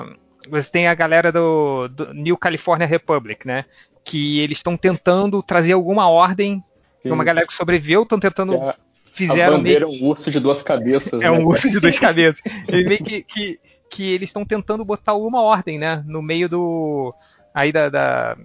a- 0.05 0.49
você 0.49 0.69
tem 0.69 0.87
a 0.87 0.93
galera 0.93 1.31
do, 1.31 1.87
do 1.87 2.13
New 2.13 2.37
California 2.37 2.85
Republic, 2.85 3.47
né? 3.47 3.63
Que 4.03 4.39
eles 4.41 4.57
estão 4.57 4.75
tentando 4.75 5.41
trazer 5.41 5.71
alguma 5.73 6.09
ordem. 6.09 6.61
Tem 7.01 7.11
uma 7.11 7.23
galera 7.23 7.47
que 7.47 7.53
sobreviveu, 7.53 8.03
estão 8.03 8.19
tentando 8.19 8.53
a- 8.55 8.75
fizeram 9.13 9.55
a 9.55 9.59
meio 9.59 9.83
é 9.83 9.85
um 9.87 10.03
urso 10.05 10.29
de 10.31 10.39
duas 10.39 10.61
cabeças. 10.61 11.13
é 11.13 11.17
né, 11.23 11.31
um 11.31 11.35
cara? 11.35 11.47
urso 11.47 11.69
de 11.69 11.79
duas 11.79 11.97
cabeças. 11.99 12.41
Ele 12.67 12.83
meio 12.89 13.03
que, 13.03 13.23
que, 13.23 13.59
que 13.89 14.11
eles 14.13 14.29
estão 14.29 14.43
tentando 14.43 14.83
botar 14.83 15.13
uma 15.13 15.41
ordem, 15.41 15.77
né? 15.79 16.03
No 16.05 16.21
meio 16.21 16.49
do. 16.49 17.13
Aí 17.53 17.71
da. 17.71 17.89
da- 17.89 18.35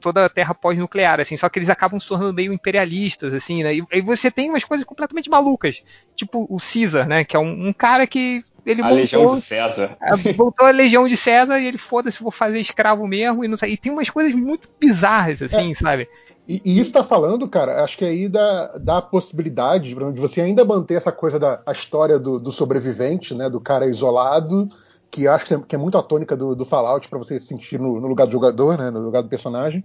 toda 0.00 0.24
a 0.24 0.28
terra 0.28 0.52
pós-nuclear, 0.54 1.20
assim, 1.20 1.36
só 1.36 1.48
que 1.48 1.58
eles 1.58 1.70
acabam 1.70 1.98
se 2.00 2.08
tornando 2.08 2.34
meio 2.34 2.52
imperialistas, 2.52 3.32
assim, 3.32 3.62
né? 3.62 3.76
E 3.76 3.84
aí 3.92 4.00
você 4.00 4.28
tem 4.30 4.50
umas 4.50 4.64
coisas 4.64 4.84
completamente 4.84 5.30
malucas, 5.30 5.76
tipo 6.16 6.44
o 6.50 6.58
Caesar, 6.58 7.06
né? 7.06 7.24
Que 7.24 7.36
é 7.36 7.38
um, 7.38 7.68
um 7.68 7.72
cara 7.72 8.04
que 8.06 8.42
ele 8.66 8.82
A 8.82 8.90
Legião 8.90 9.22
montou, 9.22 9.36
de 9.36 9.42
César. 9.42 9.96
a- 10.02 10.16
voltou 10.36 10.66
a 10.66 10.70
Legião 10.70 11.06
de 11.06 11.16
César 11.16 11.58
e 11.60 11.66
ele 11.66 11.78
foda-se, 11.78 12.20
vou 12.22 12.32
fazer 12.32 12.58
escravo 12.58 13.06
mesmo 13.06 13.44
e 13.44 13.48
não 13.48 13.56
sei. 13.56 13.72
E 13.72 13.76
tem 13.76 13.92
umas 13.92 14.10
coisas 14.10 14.34
muito 14.34 14.68
bizarras, 14.80 15.40
assim, 15.40 15.72
sabe? 15.74 16.08
E, 16.48 16.60
e 16.64 16.80
isso 16.80 16.92
tá 16.92 17.04
falando, 17.04 17.48
cara, 17.48 17.84
acho 17.84 17.96
que 17.96 18.04
aí 18.04 18.28
dá, 18.28 18.76
dá 18.78 18.98
a 18.98 19.02
possibilidade 19.02 19.90
de 19.94 20.20
você 20.20 20.40
ainda 20.40 20.64
manter 20.64 20.94
essa 20.94 21.12
coisa 21.12 21.38
da 21.38 21.62
a 21.64 21.72
história 21.72 22.18
do, 22.18 22.38
do 22.40 22.50
sobrevivente, 22.50 23.34
né? 23.34 23.48
Do 23.48 23.60
cara 23.60 23.86
isolado, 23.86 24.68
que 25.10 25.26
acho 25.26 25.46
que 25.46 25.54
é, 25.54 25.58
que 25.58 25.74
é 25.74 25.78
muito 25.78 25.98
a 25.98 26.02
tônica 26.02 26.36
do, 26.36 26.54
do 26.54 26.64
Fallout 26.64 27.08
para 27.08 27.18
você 27.18 27.38
se 27.38 27.46
sentir 27.46 27.78
no, 27.78 28.00
no 28.00 28.06
lugar 28.06 28.26
do 28.26 28.32
jogador, 28.32 28.78
né? 28.78 28.90
No 28.90 29.00
lugar 29.00 29.22
do 29.22 29.28
personagem. 29.28 29.84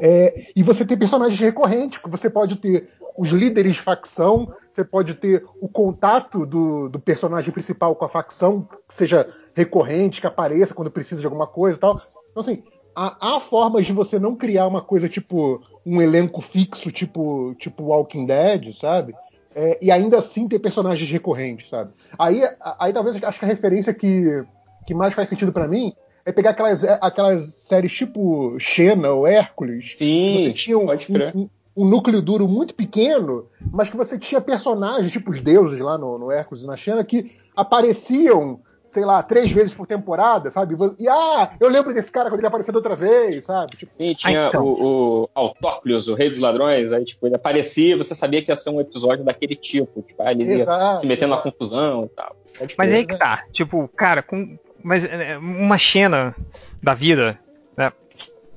É, 0.00 0.46
e 0.54 0.62
você 0.62 0.84
tem 0.84 0.96
personagens 0.96 1.40
recorrentes, 1.40 1.98
que 1.98 2.08
você 2.08 2.30
pode 2.30 2.56
ter 2.56 2.88
os 3.16 3.30
líderes 3.30 3.74
de 3.74 3.82
facção, 3.82 4.52
você 4.72 4.84
pode 4.84 5.14
ter 5.14 5.44
o 5.60 5.68
contato 5.68 6.46
do, 6.46 6.88
do 6.88 7.00
personagem 7.00 7.52
principal 7.52 7.96
com 7.96 8.04
a 8.04 8.08
facção, 8.08 8.68
que 8.88 8.94
seja 8.94 9.28
recorrente, 9.54 10.20
que 10.20 10.26
apareça 10.26 10.72
quando 10.72 10.90
precisa 10.90 11.20
de 11.20 11.26
alguma 11.26 11.48
coisa 11.48 11.76
e 11.76 11.80
tal. 11.80 12.00
Então, 12.30 12.40
assim, 12.40 12.62
há, 12.94 13.34
há 13.34 13.40
formas 13.40 13.86
de 13.86 13.92
você 13.92 14.20
não 14.20 14.36
criar 14.36 14.68
uma 14.68 14.80
coisa 14.80 15.08
tipo 15.08 15.60
um 15.84 16.00
elenco 16.00 16.40
fixo, 16.40 16.92
tipo, 16.92 17.56
tipo 17.58 17.82
Walking 17.82 18.26
Dead, 18.26 18.72
sabe? 18.72 19.14
É, 19.54 19.76
e 19.82 19.90
ainda 19.90 20.18
assim 20.18 20.46
ter 20.46 20.60
personagens 20.60 21.10
recorrentes, 21.10 21.68
sabe? 21.68 21.90
Aí, 22.16 22.42
aí 22.78 22.92
talvez 22.92 23.20
acho 23.20 23.38
que 23.38 23.44
a 23.44 23.48
referência 23.48 23.92
que, 23.92 24.44
que 24.88 24.94
mais 24.94 25.12
faz 25.12 25.28
sentido 25.28 25.52
para 25.52 25.68
mim 25.68 25.92
é 26.24 26.32
pegar 26.32 26.50
aquelas, 26.50 26.82
aquelas 26.82 27.44
séries 27.56 27.92
tipo 27.92 28.58
Xena 28.58 29.10
ou 29.10 29.26
Hércules. 29.26 29.96
Sim, 29.98 30.44
você 30.46 30.52
tinha 30.54 30.78
um, 30.78 30.86
pode 30.86 31.04
crer. 31.04 31.36
um, 31.36 31.46
um 31.76 31.84
núcleo 31.86 32.22
duro 32.22 32.48
muito 32.48 32.74
pequeno, 32.74 33.50
mas 33.70 33.90
que 33.90 33.96
você 33.98 34.18
tinha 34.18 34.40
personagens, 34.40 35.12
tipo 35.12 35.30
os 35.30 35.40
deuses 35.40 35.78
lá 35.80 35.98
no, 35.98 36.18
no 36.18 36.32
Hércules 36.32 36.64
e 36.64 36.66
na 36.66 36.74
Xena, 36.74 37.04
que 37.04 37.32
apareciam, 37.54 38.60
sei 38.88 39.04
lá, 39.04 39.22
três 39.22 39.52
vezes 39.52 39.74
por 39.74 39.86
temporada, 39.86 40.50
sabe? 40.50 40.74
E 40.98 41.06
ah, 41.06 41.52
eu 41.60 41.68
lembro 41.68 41.92
desse 41.92 42.10
cara 42.10 42.30
quando 42.30 42.40
ele 42.40 42.46
apareceu 42.46 42.74
outra 42.74 42.96
vez, 42.96 43.44
sabe? 43.44 43.76
Tipo, 43.76 43.92
E 43.98 44.14
tinha 44.14 44.46
Ah, 44.46 44.48
então. 44.48 44.64
o, 44.64 45.24
o 45.24 45.30
Autóclios, 45.34 46.08
o 46.08 46.14
Rei 46.14 46.30
dos 46.30 46.38
Ladrões, 46.38 46.90
aí 46.92 47.04
tipo, 47.04 47.26
ele 47.26 47.36
aparecia 47.36 47.94
você 47.94 48.14
sabia 48.14 48.42
que 48.42 48.50
ia 48.50 48.56
ser 48.56 48.70
um 48.70 48.80
episódio 48.80 49.22
daquele 49.22 49.54
tipo. 49.54 50.00
Tipo, 50.00 50.22
ah, 50.22 50.32
ele 50.32 50.44
ia 50.44 50.60
exato, 50.62 51.00
se 51.00 51.06
metendo 51.06 51.34
na 51.34 51.42
confusão 51.42 52.06
e 52.06 52.08
tal. 52.08 52.34
Mas 52.76 52.90
aí 52.90 53.06
que 53.06 53.16
tá, 53.16 53.44
tipo, 53.52 53.86
cara, 53.94 54.22
com, 54.22 54.58
mas 54.82 55.04
é, 55.04 55.38
uma 55.38 55.78
cena 55.78 56.34
da 56.82 56.94
vida 56.94 57.38
né, 57.76 57.92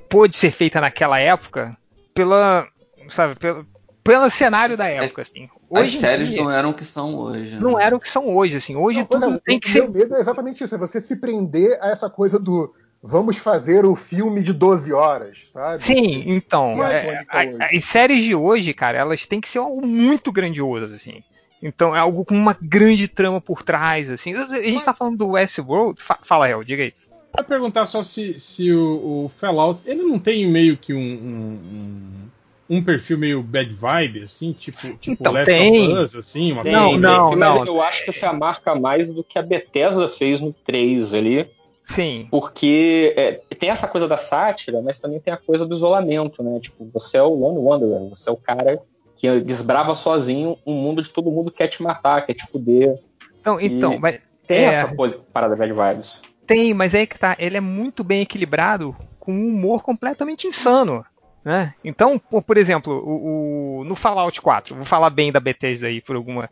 pôde 0.09 0.35
ser 0.35 0.51
feita 0.51 0.80
naquela 0.82 1.19
época 1.19 1.75
pela, 2.14 2.67
sabe, 3.09 3.35
pelo, 3.35 3.66
pelo 4.03 4.30
cenário 4.30 4.75
da 4.75 4.88
época, 4.88 5.22
assim. 5.22 5.50
Hoje 5.69 5.95
As 5.95 6.01
séries 6.01 6.30
dia, 6.30 6.43
não 6.43 6.51
eram 6.51 6.72
o 6.72 6.74
que 6.74 6.83
são 6.83 7.16
hoje. 7.16 7.51
Né? 7.51 7.59
Não 7.59 7.80
eram 7.80 7.98
o 7.98 8.00
que 8.00 8.09
são 8.09 8.27
hoje, 8.27 8.58
assim. 8.58 8.75
Hoje 8.75 9.00
não, 9.00 9.06
tudo 9.06 9.40
tem 9.40 9.59
que 9.59 9.69
ser. 9.69 9.83
O 9.83 9.91
medo 9.91 10.16
é 10.16 10.19
exatamente 10.19 10.64
isso, 10.64 10.75
é 10.75 10.77
você 10.77 11.00
se 11.00 11.16
prender 11.16 11.77
a 11.82 11.90
essa 11.90 12.09
coisa 12.09 12.38
do 12.38 12.74
vamos 13.01 13.38
fazer 13.38 13.85
o 13.85 13.95
filme 13.95 14.43
de 14.43 14.53
12 14.53 14.93
horas, 14.93 15.40
sabe? 15.51 15.83
Sim, 15.83 16.24
então. 16.27 16.83
É, 16.83 17.25
a, 17.30 17.75
as 17.75 17.83
séries 17.85 18.24
de 18.24 18.35
hoje, 18.35 18.74
cara, 18.74 18.98
elas 18.98 19.25
têm 19.25 19.41
que 19.41 19.50
ser 19.50 19.59
algo 19.59 19.85
muito 19.85 20.32
grandiosas, 20.32 20.91
assim. 20.91 21.24
Então 21.61 21.95
é 21.95 21.99
algo 21.99 22.25
com 22.25 22.35
uma 22.35 22.57
grande 22.59 23.07
trama 23.07 23.40
por 23.40 23.61
trás, 23.61 24.09
assim. 24.09 24.33
A 24.33 24.61
gente 24.61 24.83
tá 24.83 24.93
falando 24.93 25.17
do 25.17 25.30
Westworld. 25.30 26.01
Fala, 26.23 26.49
Hel, 26.49 26.64
diga 26.64 26.83
aí. 26.83 26.93
Pra 27.31 27.43
perguntar 27.43 27.85
só 27.85 28.03
se, 28.03 28.40
se 28.40 28.73
o, 28.73 29.25
o 29.25 29.30
Fallout, 29.30 29.81
ele 29.85 30.01
não 30.01 30.19
tem 30.19 30.45
meio 30.48 30.75
que 30.75 30.93
um, 30.93 30.99
um, 30.99 32.30
um 32.77 32.83
perfil 32.83 33.17
meio 33.17 33.41
bad 33.41 33.72
vibe, 33.72 34.23
assim, 34.23 34.51
tipo, 34.51 34.93
tipo 34.98 35.22
então, 35.22 35.31
Last 35.31 35.45
tem. 35.45 35.91
of 35.91 36.01
Us, 36.03 36.15
assim, 36.15 36.51
uma 36.51 36.64
tem, 36.64 36.73
Não, 36.73 36.98
não, 36.98 37.35
mas 37.35 37.56
não. 37.56 37.65
eu 37.65 37.81
acho 37.81 38.03
que 38.03 38.11
você 38.11 38.30
marca 38.33 38.75
mais 38.75 39.14
do 39.14 39.23
que 39.23 39.40
a 39.40 39.41
Bethesda 39.41 40.09
fez 40.09 40.41
no 40.41 40.51
3 40.51 41.14
ali. 41.14 41.48
Sim. 41.85 42.27
Porque 42.30 43.14
é, 43.15 43.33
tem 43.56 43.69
essa 43.69 43.88
coisa 43.88 44.07
da 44.07 44.17
sátira, 44.17 44.81
mas 44.81 44.99
também 44.99 45.19
tem 45.19 45.33
a 45.33 45.38
coisa 45.38 45.65
do 45.65 45.75
isolamento, 45.75 46.43
né? 46.43 46.59
Tipo, 46.59 46.90
você 46.93 47.17
é 47.17 47.23
o 47.23 47.33
Lone 47.33 47.57
Wanderer, 47.57 48.09
você 48.09 48.30
é 48.30 48.31
o 48.31 48.38
cara 48.38 48.81
que 49.22 49.40
desbrava 49.41 49.93
sozinho 49.93 50.58
um 50.66 50.74
mundo 50.74 51.03
de 51.03 51.11
todo 51.11 51.30
mundo 51.30 51.51
quer 51.51 51.67
te 51.67 51.83
matar, 51.83 52.25
quer 52.25 52.33
te 52.33 52.43
fuder. 52.48 52.95
Então, 53.40 53.61
então 53.61 54.00
mas, 54.00 54.19
tem 54.48 54.58
é... 54.58 54.64
essa 54.64 54.88
coisa 54.95 55.19
parada 55.32 55.56
bad 55.56 55.72
vibes. 55.72 56.19
Tem, 56.48 56.74
mas 56.74 56.95
é 56.95 57.06
que 57.06 57.19
tá, 57.19 57.35
ele 57.38 57.56
é 57.56 57.61
muito 57.61 58.03
bem 58.03 58.22
equilibrado 58.22 58.95
com 59.19 59.32
um 59.32 59.50
humor 59.50 59.83
completamente 59.83 60.48
insano. 60.48 61.06
Né? 61.45 61.74
Então, 61.83 62.17
por 62.19 62.58
exemplo, 62.58 62.93
o, 62.93 63.82
o, 63.82 63.83
no 63.83 63.95
Fallout 63.95 64.41
4, 64.41 64.75
vou 64.75 64.85
falar 64.85 65.11
bem 65.11 65.32
da 65.32 65.40
Bethesda 65.40 65.88
aí 65.88 66.01
por 66.01 66.16
alguma. 66.16 66.50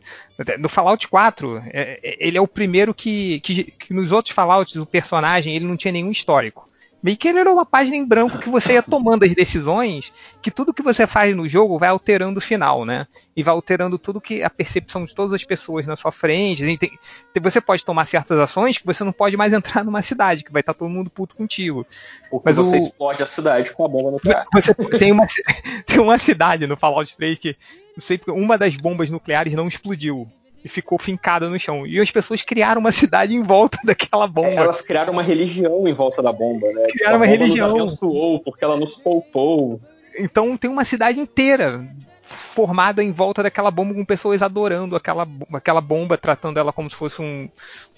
No 0.58 0.68
Fallout 0.68 1.08
4, 1.08 1.58
é, 1.72 2.00
é, 2.02 2.16
ele 2.20 2.38
é 2.38 2.40
o 2.40 2.46
primeiro 2.46 2.94
que, 2.94 3.40
que, 3.40 3.64
que, 3.64 3.92
nos 3.92 4.12
outros 4.12 4.34
Fallouts 4.34 4.76
o 4.76 4.86
personagem 4.86 5.56
ele 5.56 5.66
não 5.66 5.76
tinha 5.76 5.92
nenhum 5.92 6.10
histórico. 6.12 6.68
Meio 7.02 7.16
que 7.16 7.28
ele 7.28 7.38
era 7.38 7.50
uma 7.50 7.64
página 7.64 7.96
em 7.96 8.04
branco 8.04 8.38
que 8.38 8.50
você 8.50 8.74
ia 8.74 8.82
tomando 8.82 9.24
as 9.24 9.34
decisões, 9.34 10.12
que 10.42 10.50
tudo 10.50 10.74
que 10.74 10.82
você 10.82 11.06
faz 11.06 11.34
no 11.34 11.48
jogo 11.48 11.78
vai 11.78 11.88
alterando 11.88 12.38
o 12.38 12.42
final, 12.42 12.84
né? 12.84 13.06
E 13.34 13.42
vai 13.42 13.54
alterando 13.54 13.98
tudo 13.98 14.20
que 14.20 14.42
a 14.42 14.50
percepção 14.50 15.04
de 15.04 15.14
todas 15.14 15.32
as 15.32 15.42
pessoas 15.42 15.86
na 15.86 15.96
sua 15.96 16.12
frente. 16.12 16.76
Tem, 16.76 16.98
você 17.40 17.60
pode 17.60 17.84
tomar 17.84 18.04
certas 18.04 18.38
ações 18.38 18.76
que 18.76 18.84
você 18.84 19.02
não 19.02 19.12
pode 19.12 19.36
mais 19.36 19.52
entrar 19.52 19.82
numa 19.84 20.02
cidade, 20.02 20.44
que 20.44 20.52
vai 20.52 20.60
estar 20.60 20.74
todo 20.74 20.90
mundo 20.90 21.08
puto 21.08 21.34
contigo. 21.34 21.86
Porque 22.30 22.48
Mas 22.48 22.56
você 22.56 22.76
o... 22.76 22.78
explode 22.78 23.22
a 23.22 23.26
cidade 23.26 23.72
com 23.72 23.84
a 23.84 23.88
bomba 23.88 24.10
nuclear. 24.10 24.46
Você 24.52 24.74
tem 24.74 25.10
uma, 25.10 25.26
tem 25.86 25.98
uma 25.98 26.18
cidade 26.18 26.66
no 26.66 26.76
Fallout 26.76 27.16
3 27.16 27.38
que, 27.38 27.56
não 27.96 28.02
sei 28.02 28.18
porque, 28.18 28.30
uma 28.30 28.58
das 28.58 28.76
bombas 28.76 29.10
nucleares 29.10 29.54
não 29.54 29.66
explodiu 29.66 30.30
e 30.64 30.68
ficou 30.68 30.98
fincada 30.98 31.48
no 31.48 31.58
chão. 31.58 31.86
E 31.86 32.00
as 32.00 32.10
pessoas 32.10 32.42
criaram 32.42 32.80
uma 32.80 32.92
cidade 32.92 33.34
em 33.34 33.42
volta 33.42 33.78
daquela 33.84 34.26
bomba. 34.26 34.48
É, 34.48 34.56
elas 34.56 34.82
criaram 34.82 35.12
uma 35.12 35.22
religião 35.22 35.86
em 35.86 35.94
volta 35.94 36.22
da 36.22 36.32
bomba, 36.32 36.66
né? 36.72 36.86
Criaram 36.88 37.16
uma 37.16 37.26
religião. 37.26 37.70
Nos 37.70 37.92
abençoou 37.92 38.40
porque 38.40 38.64
ela 38.64 38.76
nos 38.76 38.96
poupou. 38.96 39.80
Então 40.18 40.56
tem 40.56 40.70
uma 40.70 40.84
cidade 40.84 41.20
inteira 41.20 41.86
formada 42.22 43.02
em 43.02 43.10
volta 43.10 43.42
daquela 43.42 43.70
bomba 43.70 43.94
com 43.94 44.04
pessoas 44.04 44.42
adorando 44.42 44.94
aquela, 44.94 45.26
aquela 45.52 45.80
bomba, 45.80 46.16
tratando 46.16 46.58
ela 46.58 46.72
como 46.72 46.88
se 46.88 46.96
fosse 46.96 47.20
um, 47.20 47.48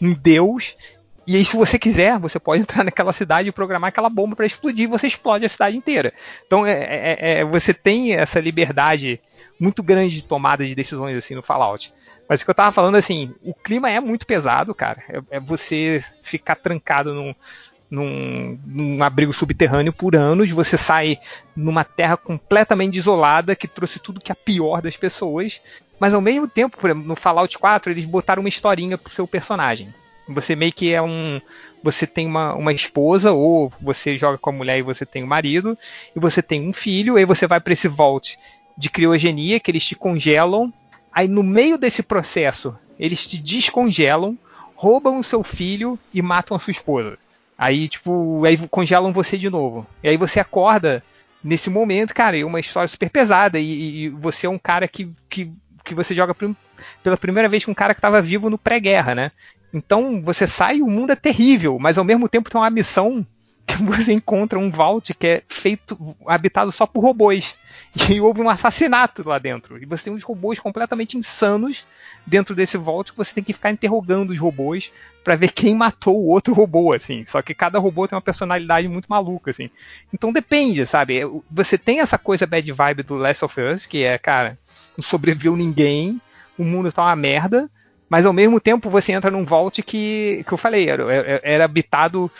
um 0.00 0.14
deus. 0.14 0.76
E 1.26 1.36
aí, 1.36 1.44
se 1.44 1.56
você 1.56 1.78
quiser, 1.78 2.18
você 2.18 2.38
pode 2.38 2.62
entrar 2.62 2.84
naquela 2.84 3.12
cidade 3.12 3.48
e 3.48 3.52
programar 3.52 3.88
aquela 3.88 4.08
bomba 4.08 4.34
para 4.34 4.46
explodir, 4.46 4.88
você 4.88 5.06
explode 5.06 5.44
a 5.44 5.48
cidade 5.48 5.76
inteira. 5.76 6.12
Então, 6.46 6.66
é, 6.66 6.72
é, 6.72 7.16
é, 7.40 7.44
você 7.44 7.72
tem 7.72 8.14
essa 8.14 8.40
liberdade 8.40 9.20
muito 9.58 9.82
grande 9.82 10.16
de 10.16 10.24
tomada 10.24 10.66
de 10.66 10.74
decisões 10.74 11.16
assim 11.16 11.34
no 11.34 11.42
Fallout. 11.42 11.92
Mas 12.28 12.40
o 12.40 12.44
que 12.44 12.50
eu 12.50 12.54
tava 12.54 12.72
falando, 12.72 12.96
assim, 12.96 13.34
o 13.42 13.54
clima 13.54 13.90
é 13.90 14.00
muito 14.00 14.26
pesado, 14.26 14.74
cara. 14.74 15.02
É, 15.08 15.36
é 15.36 15.40
você 15.40 16.02
ficar 16.22 16.56
trancado 16.56 17.14
num, 17.14 17.34
num, 17.90 18.58
num, 18.64 19.02
abrigo 19.02 19.32
subterrâneo 19.32 19.92
por 19.92 20.16
anos, 20.16 20.50
você 20.50 20.78
sai 20.78 21.18
numa 21.54 21.84
terra 21.84 22.16
completamente 22.16 22.96
isolada 22.96 23.54
que 23.54 23.68
trouxe 23.68 23.98
tudo 23.98 24.20
que 24.20 24.32
é 24.32 24.34
pior 24.34 24.80
das 24.80 24.96
pessoas, 24.96 25.60
mas 26.00 26.14
ao 26.14 26.20
mesmo 26.20 26.48
tempo, 26.48 26.78
exemplo, 26.84 27.04
no 27.06 27.14
Fallout 27.14 27.56
4, 27.58 27.92
eles 27.92 28.06
botaram 28.06 28.42
uma 28.42 28.48
historinha 28.48 28.96
pro 28.96 29.12
seu 29.12 29.26
personagem. 29.26 29.94
Você 30.28 30.54
meio 30.54 30.72
que 30.72 30.92
é 30.92 31.02
um. 31.02 31.40
Você 31.82 32.06
tem 32.06 32.26
uma, 32.26 32.54
uma 32.54 32.72
esposa, 32.72 33.32
ou 33.32 33.72
você 33.80 34.16
joga 34.16 34.38
com 34.38 34.50
a 34.50 34.52
mulher 34.52 34.78
e 34.78 34.82
você 34.82 35.04
tem 35.04 35.24
um 35.24 35.26
marido, 35.26 35.76
e 36.14 36.20
você 36.20 36.40
tem 36.40 36.68
um 36.68 36.72
filho, 36.72 37.18
e 37.18 37.24
você 37.24 37.46
vai 37.46 37.60
para 37.60 37.72
esse 37.72 37.88
vault 37.88 38.38
de 38.78 38.88
criogenia, 38.88 39.58
que 39.58 39.70
eles 39.70 39.84
te 39.84 39.96
congelam 39.96 40.72
Aí 41.12 41.28
no 41.28 41.42
meio 41.42 41.76
desse 41.76 42.02
processo, 42.02 42.74
eles 42.98 43.26
te 43.26 43.36
descongelam, 43.36 44.38
roubam 44.74 45.18
o 45.18 45.24
seu 45.24 45.44
filho 45.44 45.98
e 46.12 46.22
matam 46.22 46.56
a 46.56 46.60
sua 46.60 46.70
esposa. 46.70 47.18
Aí, 47.56 47.86
tipo, 47.86 48.44
aí 48.44 48.56
congelam 48.68 49.12
você 49.12 49.36
de 49.36 49.50
novo. 49.50 49.86
E 50.02 50.08
aí 50.08 50.16
você 50.16 50.40
acorda 50.40 51.04
nesse 51.44 51.68
momento, 51.68 52.14
cara, 52.14 52.38
é 52.38 52.44
uma 52.44 52.60
história 52.60 52.88
super 52.88 53.10
pesada. 53.10 53.58
E, 53.60 54.04
e 54.04 54.08
você 54.08 54.46
é 54.46 54.50
um 54.50 54.58
cara 54.58 54.88
que, 54.88 55.12
que, 55.28 55.52
que 55.84 55.94
você 55.94 56.14
joga 56.14 56.34
pela 57.02 57.16
primeira 57.16 57.48
vez 57.48 57.64
com 57.64 57.72
um 57.72 57.74
cara 57.74 57.94
que 57.94 57.98
estava 57.98 58.22
vivo 58.22 58.48
no 58.48 58.56
pré-guerra, 58.56 59.14
né? 59.14 59.32
Então 59.72 60.20
você 60.22 60.46
sai 60.46 60.78
e 60.78 60.82
o 60.82 60.86
mundo 60.86 61.12
é 61.12 61.16
terrível, 61.16 61.78
mas 61.78 61.96
ao 61.98 62.04
mesmo 62.04 62.28
tempo 62.28 62.50
tem 62.50 62.60
uma 62.60 62.70
missão 62.70 63.26
que 63.66 63.76
você 63.82 64.12
encontra 64.12 64.58
um 64.58 64.70
vault 64.70 65.14
que 65.14 65.26
é 65.26 65.42
feito 65.48 66.16
habitado 66.26 66.70
só 66.72 66.86
por 66.86 67.00
robôs. 67.00 67.54
E 68.08 68.20
houve 68.20 68.40
um 68.40 68.48
assassinato 68.48 69.26
lá 69.26 69.38
dentro. 69.38 69.82
E 69.82 69.84
você 69.84 70.04
tem 70.04 70.12
uns 70.14 70.22
robôs 70.22 70.58
completamente 70.58 71.16
insanos 71.16 71.86
dentro 72.26 72.54
desse 72.54 72.78
vault 72.78 73.12
que 73.12 73.18
você 73.18 73.34
tem 73.34 73.44
que 73.44 73.52
ficar 73.52 73.70
interrogando 73.70 74.30
os 74.30 74.38
robôs 74.38 74.90
para 75.22 75.36
ver 75.36 75.52
quem 75.52 75.74
matou 75.74 76.16
o 76.16 76.28
outro 76.28 76.54
robô, 76.54 76.94
assim. 76.94 77.24
Só 77.26 77.42
que 77.42 77.54
cada 77.54 77.78
robô 77.78 78.08
tem 78.08 78.16
uma 78.16 78.22
personalidade 78.22 78.88
muito 78.88 79.06
maluca, 79.08 79.50
assim. 79.50 79.68
Então 80.12 80.32
depende, 80.32 80.86
sabe? 80.86 81.20
Você 81.50 81.76
tem 81.76 82.00
essa 82.00 82.16
coisa 82.16 82.46
bad 82.46 82.72
vibe 82.72 83.02
do 83.02 83.16
Last 83.16 83.44
of 83.44 83.60
Us, 83.60 83.86
que 83.86 84.04
é, 84.04 84.16
cara, 84.16 84.58
não 84.96 85.02
sobreviveu 85.02 85.54
ninguém, 85.54 86.18
o 86.56 86.64
mundo 86.64 86.90
tá 86.90 87.02
uma 87.02 87.16
merda, 87.16 87.70
mas 88.12 88.26
ao 88.26 88.32
mesmo 88.34 88.60
tempo 88.60 88.90
você 88.90 89.10
entra 89.12 89.30
num 89.30 89.42
vault 89.42 89.82
que, 89.82 90.44
que 90.46 90.52
eu 90.52 90.58
falei, 90.58 90.86
era, 90.86 91.40
era 91.42 91.64
habitado, 91.64 92.30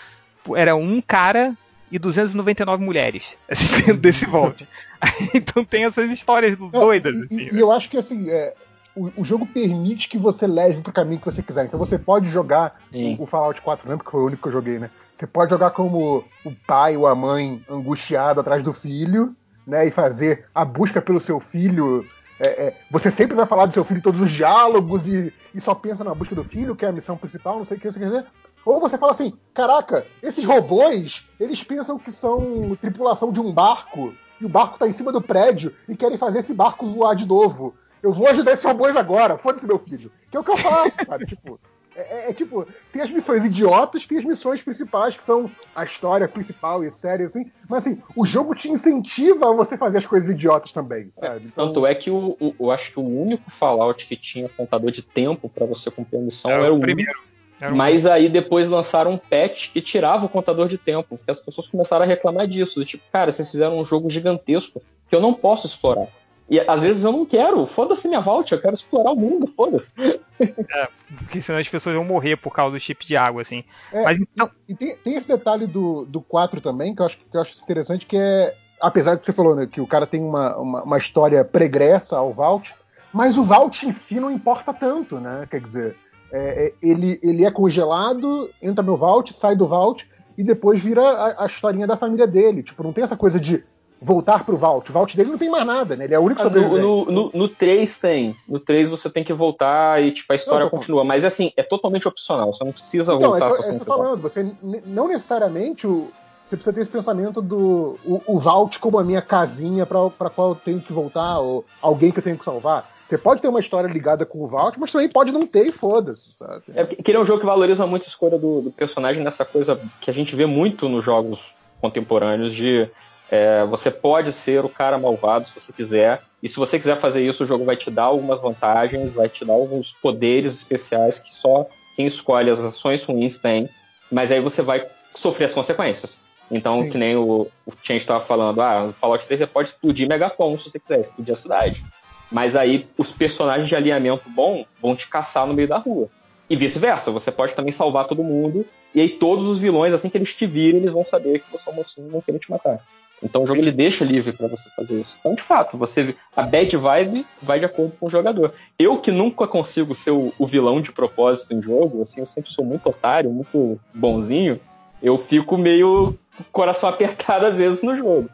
era 0.55 0.77
um 0.77 1.01
cara 1.01 1.57
e 1.91 1.99
299 1.99 2.85
mulheres 2.85 3.39
assim, 3.49 3.73
dentro 3.77 3.97
desse 3.97 4.27
vault. 4.27 4.69
então 5.33 5.65
tem 5.65 5.87
essas 5.87 6.11
histórias 6.11 6.59
doidas. 6.59 7.17
Não, 7.17 7.23
e, 7.23 7.47
assim, 7.47 7.57
e, 7.57 7.59
eu 7.59 7.73
acho 7.73 7.89
que 7.89 7.97
assim, 7.97 8.29
é, 8.29 8.53
o, 8.95 9.11
o, 9.17 9.25
jogo 9.25 9.47
permite 9.47 10.11
que 10.11 10.19
você 10.19 10.47
leve 10.47 10.83
pro 10.83 10.93
caminho 10.93 11.21
que 11.21 11.25
você 11.25 11.43
quiser. 11.43 11.65
Então 11.65 11.79
você 11.79 11.99
pode 11.99 12.29
jogar 12.29 12.79
o, 12.93 13.23
o 13.23 13.27
Fallout 13.27 13.59
4, 13.63 13.89
não 13.89 13.97
porque 13.97 14.11
foi 14.11 14.21
o 14.21 14.27
único 14.27 14.43
que 14.43 14.49
eu 14.49 14.53
joguei, 14.53 14.79
né? 14.79 14.91
Você 15.17 15.27
pode 15.27 15.49
jogar 15.49 15.71
como 15.71 16.23
o 16.45 16.53
pai 16.67 16.99
ou 16.99 17.07
a 17.07 17.15
mãe 17.15 17.65
angustiado 17.67 18.41
atrás 18.41 18.63
do 18.63 18.75
filho, 18.75 19.35
né? 19.67 19.87
E 19.87 19.91
fazer 19.91 20.45
a 20.55 20.67
busca 20.67 21.01
pelo 21.01 21.19
seu 21.19 21.41
filho. 21.41 22.07
É, 22.43 22.49
é, 22.49 22.77
você 22.91 23.09
sempre 23.09 23.37
vai 23.37 23.47
falar 23.47 23.67
do 23.67 23.73
seu 23.73 23.85
filho 23.85 23.99
em 23.99 24.03
todos 24.03 24.21
os 24.21 24.33
diálogos 24.33 25.07
e, 25.07 25.33
e, 25.55 25.61
só 25.61 25.77
pensa 25.77 26.03
na 26.03 26.13
busca 26.13 26.35
do 26.35 26.43
filho, 26.43 26.75
que 26.75 26.85
é 26.85 26.89
a 26.89 26.93
missão 26.93 27.17
principal, 27.17 27.57
não 27.57 27.65
sei 27.65 27.77
o 27.77 27.81
que 27.81 27.89
você 27.89 28.01
quer 28.01 28.07
dizer. 28.07 28.27
Ou 28.67 28.81
você 28.81 28.99
fala 28.99 29.13
assim, 29.13 29.33
caraca, 29.55 30.05
esses 30.21 30.45
robôs, 30.45 31.25
eles 31.39 31.63
pensam 31.63 32.01
que 32.01 32.11
são 32.11 32.77
tripulação 32.81 33.31
de 33.31 33.39
um 33.39 33.53
barco, 33.53 34.13
e 34.41 34.45
o 34.45 34.49
barco 34.49 34.77
tá 34.77 34.89
em 34.89 34.93
cima 34.93 35.13
do 35.13 35.23
prédio, 35.23 35.73
e 35.89 35.97
querem 35.97 36.19
fazer 36.19 36.41
esse 36.41 36.53
barco 36.53 36.85
voar 36.85 37.15
de 37.15 37.29
novo. 37.29 37.77
Eu 38.03 38.13
vou 38.13 38.27
ajudar 38.27 38.55
esses 38.55 38.65
robôs 38.65 38.97
agora, 38.97 39.39
foda-se 39.39 39.65
meu 39.65 39.79
filho. 39.79 40.11
Que 40.29 40.37
é 40.37 40.41
o 40.41 40.43
que 40.43 40.51
eu 40.51 40.57
faço, 40.57 40.97
sabe? 41.07 41.27
Tipo, 41.31 41.61
é, 41.95 42.01
é, 42.01 42.31
é, 42.31 42.33
tipo, 42.33 42.67
tem 42.91 43.03
as 43.03 43.11
missões 43.11 43.45
idiotas, 43.45 44.07
tem 44.07 44.19
as 44.19 44.25
missões 44.25 44.63
principais, 44.63 45.17
que 45.17 45.23
são 45.23 45.51
a 45.75 45.85
história 45.85 46.27
principal 46.27 46.85
e 46.85 46.91
série, 46.91 47.25
assim. 47.25 47.51
Mas 47.69 47.87
assim, 47.87 48.01
o 48.17 48.25
jogo 48.25 48.55
te 48.55 48.69
incentiva 48.71 49.51
a 49.51 49.53
você 49.53 49.77
fazer 49.77 49.99
as 49.99 50.07
coisas 50.07 50.31
idiotas 50.31 50.73
também, 50.73 51.11
sabe? 51.11 51.47
Então... 51.47 51.69
Tanto 51.69 51.87
é 51.87 51.95
que 51.95 52.11
o, 52.11 52.37
o, 52.41 52.55
eu 52.59 52.71
acho 52.71 52.93
que 52.93 52.99
o 52.99 53.03
único 53.03 53.51
Fallout 53.51 54.07
que 54.07 54.17
tinha 54.17 54.49
contador 54.49 54.91
de 54.91 55.03
tempo 55.03 55.49
para 55.49 55.67
você 55.67 55.91
cumprir 55.91 56.19
a 56.19 56.23
missão 56.23 56.51
era, 56.51 56.65
era 56.65 56.75
o 56.75 56.81
primeiro. 56.81 57.19
Único. 57.61 57.77
Mas 57.77 58.07
aí 58.07 58.29
depois 58.29 58.69
lançaram 58.69 59.13
um 59.13 59.19
patch 59.19 59.71
que 59.71 59.81
tirava 59.81 60.27
o 60.27 60.29
contador 60.29 60.67
de 60.67 60.77
tempo, 60.77 61.17
porque 61.17 61.31
as 61.31 61.39
pessoas 61.39 61.69
começaram 61.69 62.05
a 62.05 62.09
reclamar 62.09 62.49
disso. 62.49 62.85
Tipo, 62.85 63.05
cara, 63.13 63.31
vocês 63.31 63.51
fizeram 63.51 63.79
um 63.79 63.85
jogo 63.85 64.11
gigantesco 64.11 64.83
que 65.09 65.15
eu 65.15 65.21
não 65.21 65.33
posso 65.33 65.67
explorar. 65.67 66.09
E 66.53 66.61
às 66.69 66.83
vezes 66.83 67.03
eu 67.03 67.11
não 67.11 67.25
quero, 67.25 67.65
foda-se 67.65 68.07
minha 68.07 68.21
vault, 68.21 68.53
eu 68.53 68.61
quero 68.61 68.75
explorar 68.75 69.13
o 69.13 69.17
mundo, 69.17 69.47
foda-se. 69.47 69.91
É, 70.39 70.89
porque 71.17 71.41
senão 71.41 71.59
as 71.59 71.67
pessoas 71.67 71.97
vão 71.97 72.05
morrer 72.05 72.37
por 72.37 72.53
causa 72.53 72.77
do 72.77 72.81
chip 72.81 73.07
de 73.07 73.17
água, 73.17 73.41
assim. 73.41 73.65
É, 73.91 74.03
Mas 74.03 74.21
então. 74.21 74.51
E 74.69 74.75
tem, 74.75 74.95
tem, 74.99 75.15
esse 75.15 75.27
detalhe 75.27 75.67
do, 75.67 76.05
do 76.05 76.21
4 76.21 76.61
também, 76.61 76.95
que 76.95 77.01
eu, 77.01 77.07
acho, 77.07 77.17
que 77.17 77.35
eu 77.35 77.41
acho 77.41 77.63
interessante, 77.63 78.05
que 78.05 78.19
é. 78.19 78.55
Apesar 78.79 79.15
de 79.15 79.21
que 79.21 79.25
você 79.25 79.33
falou, 79.33 79.57
né, 79.57 79.67
que 79.67 79.81
o 79.81 79.87
cara 79.87 80.07
tem 80.07 80.21
uma, 80.23 80.59
uma, 80.59 80.83
uma 80.83 80.99
história 80.99 81.43
pregressa 81.43 82.19
ao 82.19 82.31
Vault, 82.35 82.75
mas 83.15 83.39
o 83.39 83.45
Vault 83.45 83.87
em 83.87 83.93
si 83.93 84.21
não 84.21 84.31
importa 84.31 84.75
tanto, 84.75 85.19
né? 85.19 85.49
Quer 85.51 85.61
dizer, 85.61 85.97
é, 86.31 86.67
é, 86.67 86.73
ele, 86.83 87.19
ele 87.23 87.47
é 87.47 87.51
congelado, 87.51 88.51
entra 88.61 88.85
no 88.85 88.95
Vault, 88.95 89.33
sai 89.33 89.57
do 89.57 89.67
Vault 89.67 90.07
e 90.37 90.43
depois 90.43 90.85
vira 90.85 91.03
a, 91.03 91.45
a 91.45 91.47
historinha 91.47 91.87
da 91.87 91.97
família 91.97 92.27
dele. 92.27 92.63
Tipo, 92.63 92.83
não 92.83 92.93
tem 92.93 93.05
essa 93.05 93.17
coisa 93.17 93.41
de 93.41 93.65
voltar 94.05 94.45
pro 94.45 94.57
Vault. 94.57 94.91
O 94.91 94.93
Vault 94.93 95.17
dele 95.17 95.31
não 95.31 95.39
tem 95.39 95.49
mais 95.49 95.65
nada, 95.65 95.95
né? 95.95 96.05
Ele 96.05 96.15
é 96.15 96.19
o 96.19 96.23
único 96.23 96.41
Ah, 96.41 96.45
sobrevivente. 96.45 96.81
no, 96.81 97.05
no, 97.05 97.13
no, 97.13 97.31
no 97.33 97.49
3 97.49 97.99
tem. 97.99 98.37
No 98.49 98.59
3 98.59 98.89
você 98.89 99.09
tem 99.09 99.23
que 99.23 99.33
voltar 99.33 100.03
e 100.03 100.11
tipo, 100.11 100.33
a 100.33 100.37
história 100.37 100.65
Não, 100.65 100.71
continua. 100.71 101.05
Mas 101.05 101.25
assim, 101.25 101.53
é 101.57 101.63
totalmente 101.63 102.09
opcional. 102.09 102.53
Você 102.53 102.65
não 102.65 102.73
precisa 102.73 103.15
Então, 103.15 103.37
é 103.37 103.41
voltar 103.41 103.51
só, 103.51 103.57
se 103.57 103.63
você 103.69 103.75
é 103.77 103.79
só 103.79 103.85
falando, 103.85 104.21
você 104.21 104.53
não 104.87 105.07
necessariamente 105.07 105.87
o- 105.87 106.11
você 106.45 106.57
precisa 106.57 106.75
ter 106.75 106.81
esse 106.83 106.91
pensamento 106.91 107.41
do 107.41 107.97
o, 108.05 108.21
o 108.27 108.39
Vault 108.39 108.79
como 108.81 108.99
a 108.99 109.05
minha 109.05 109.23
casinha 109.23 109.87
para 109.87 110.11
pra 110.11 110.29
qual 110.29 110.51
eu 110.51 110.55
tenho 110.57 110.81
que 110.81 110.93
voltar, 110.93 111.39
ou 111.39 111.65
alguém 111.81 112.11
que 112.11 112.19
eu 112.19 112.23
tenho 112.23 112.37
que 112.37 112.45
salvar. 112.45 112.91
Você 113.07 113.17
pode 113.17 113.41
ter 113.41 113.49
uma 113.49 113.61
história 113.61 113.87
ligada 113.89 114.27
com 114.27 114.43
o 114.43 114.47
Vault, 114.49 114.79
mas 114.81 114.91
também 114.91 115.09
pode 115.09 115.31
não 115.33 115.47
ter 115.47 115.67
e 115.67 115.73
foda-se? 115.73 116.33
É 116.75 116.83
porque 116.85 117.11
ele 117.11 117.19
é 117.19 117.21
um 117.21 117.25
jogo 117.25 117.41
que 117.41 117.47
valoriza 117.47 117.87
muito 117.87 118.03
a 118.05 118.07
escolha 118.09 118.39
do, 118.39 118.63
do 118.63 118.71
personagem 118.73 119.23
nessa 119.23 119.45
coisa 119.45 119.79
que 120.01 120.11
a 120.11 120.15
gente 120.15 120.35
vê 120.35 120.45
muito 120.47 120.89
nos 120.89 121.05
jogos 121.05 121.39
contemporâneos 121.81 122.53
de 122.55 122.89
é, 123.31 123.65
você 123.65 123.91
pode 123.91 124.33
ser 124.33 124.65
o 124.65 124.69
cara 124.69 124.99
malvado 124.99 125.49
se 125.49 125.55
você 125.55 125.73
quiser, 125.73 126.23
e 126.43 126.49
se 126.49 126.57
você 126.57 126.79
quiser 126.79 126.99
fazer 126.99 127.27
isso, 127.27 127.45
o 127.45 127.47
jogo 127.47 127.65
vai 127.65 127.77
te 127.77 127.91
dar 127.91 128.05
algumas 128.05 128.41
vantagens, 128.41 129.13
vai 129.13 129.29
te 129.29 129.45
dar 129.45 129.55
alguns 129.55 129.93
poderes 129.93 130.55
especiais 130.55 131.19
que 131.19 131.35
só 131.35 131.67
quem 131.97 132.07
escolhe 132.07 132.51
as 132.51 132.61
ações 132.61 133.05
ruins 133.05 133.39
tem, 133.39 133.69
mas 134.11 134.31
aí 134.31 134.41
você 134.41 134.61
vai 134.61 134.85
sofrer 135.15 135.45
as 135.45 135.55
consequências. 135.55 136.15
Então, 136.51 136.83
Sim. 136.83 136.91
que 136.91 136.99
nem 136.99 137.17
o, 137.17 137.49
o 137.65 137.73
Change 137.83 138.01
estava 138.01 138.23
falando, 138.23 138.61
ah, 138.61 138.87
no 138.87 138.93
Fallout 138.93 139.25
3 139.25 139.41
você 139.41 139.47
pode 139.47 139.69
explodir 139.69 140.09
Megapon 140.09 140.59
se 140.59 140.71
você 140.71 140.79
quiser, 140.79 141.01
explodir 141.01 141.33
a 141.33 141.37
cidade. 141.37 141.83
Mas 142.31 142.57
aí 142.57 142.87
os 142.99 143.11
personagens 143.11 143.69
de 143.69 143.77
alinhamento 143.77 144.29
bom 144.29 144.65
vão 144.81 144.97
te 144.97 145.07
caçar 145.09 145.47
no 145.47 145.55
meio 145.55 145.69
da 145.69 145.79
rua. 145.79 146.09
E 146.51 146.57
vice-versa, 146.57 147.11
você 147.11 147.31
pode 147.31 147.55
também 147.55 147.73
salvar 147.73 148.07
todo 148.07 148.23
mundo, 148.23 148.67
e 148.95 149.01
aí 149.01 149.09
todos 149.09 149.47
os 149.47 149.59
vilões, 149.59 149.95
assim 149.95 150.11
que 150.11 150.19
eles 150.19 150.35
te 150.35 150.47
virem, 150.47 150.81
eles 150.81 150.93
vão 150.93 151.05
saber 151.05 151.39
que 151.39 151.51
você 151.51 151.69
é 151.69 151.73
um 151.73 151.77
mocinho 151.77 152.09
e 152.09 152.11
vão 152.11 152.21
querer 152.21 152.39
te 152.39 152.51
matar. 152.51 152.79
Então 153.23 153.45
o 153.45 153.47
jogo 153.47 153.61
ele 153.61 153.71
deixa 153.71 154.05
livre 154.05 154.33
pra 154.33 154.49
você 154.49 154.69
fazer 154.77 155.01
isso. 155.01 155.17
Então, 155.21 155.35
de 155.35 155.43
fato, 155.43 155.77
você 155.77 156.15
a 156.37 156.43
bad 156.43 156.77
vibe 156.77 157.25
vai 157.41 157.59
de 157.61 157.65
acordo 157.67 157.93
com 157.99 158.07
o 158.07 158.11
jogador. 158.11 158.53
Eu 158.79 158.99
que 158.99 159.11
nunca 159.13 159.47
consigo 159.47 159.95
ser 159.95 160.11
o, 160.11 160.33
o 160.39 160.47
vilão 160.47 160.81
de 160.81 160.91
propósito 160.91 161.55
em 161.55 161.63
jogo, 161.63 162.03
assim, 162.03 162.21
eu 162.21 162.27
sempre 162.27 162.51
sou 162.51 162.65
muito 162.65 162.89
otário, 162.89 163.31
muito 163.31 163.79
bonzinho, 163.95 164.59
eu 165.01 165.19
fico 165.19 165.57
meio 165.57 166.19
coração 166.51 166.89
apertado 166.91 167.47
às 167.47 167.57
vezes 167.57 167.83
no 167.83 167.97
jogo. 167.97 168.29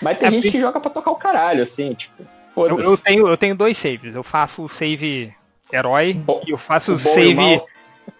Mas 0.00 0.18
tem 0.18 0.28
É, 0.28 0.30
gente 0.30 0.50
que 0.50 0.58
joga 0.60 0.80
pra 0.80 0.90
tocar 0.90 1.10
o 1.10 1.16
caralho, 1.16 1.62
assim, 1.62 1.92
tipo, 1.92 2.24
Eu, 2.56 2.80
eu 2.80 2.96
tenho, 2.96 3.28
eu 3.28 3.36
tenho 3.36 3.54
dois 3.54 3.76
saves. 3.76 4.14
Eu 4.14 4.22
faço 4.22 4.62
o 4.64 4.68
save 4.68 5.30
herói 5.70 6.14
Bo- 6.14 6.40
e 6.46 6.50
eu 6.50 6.58
faço 6.58 6.92
bom 6.92 6.96
o 6.96 6.98
save. 6.98 7.60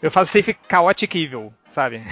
Eu 0.03 0.11
faço 0.11 0.33
save 0.33 0.57
chaotic 0.71 1.15
evil, 1.15 1.53
sabe? 1.71 2.03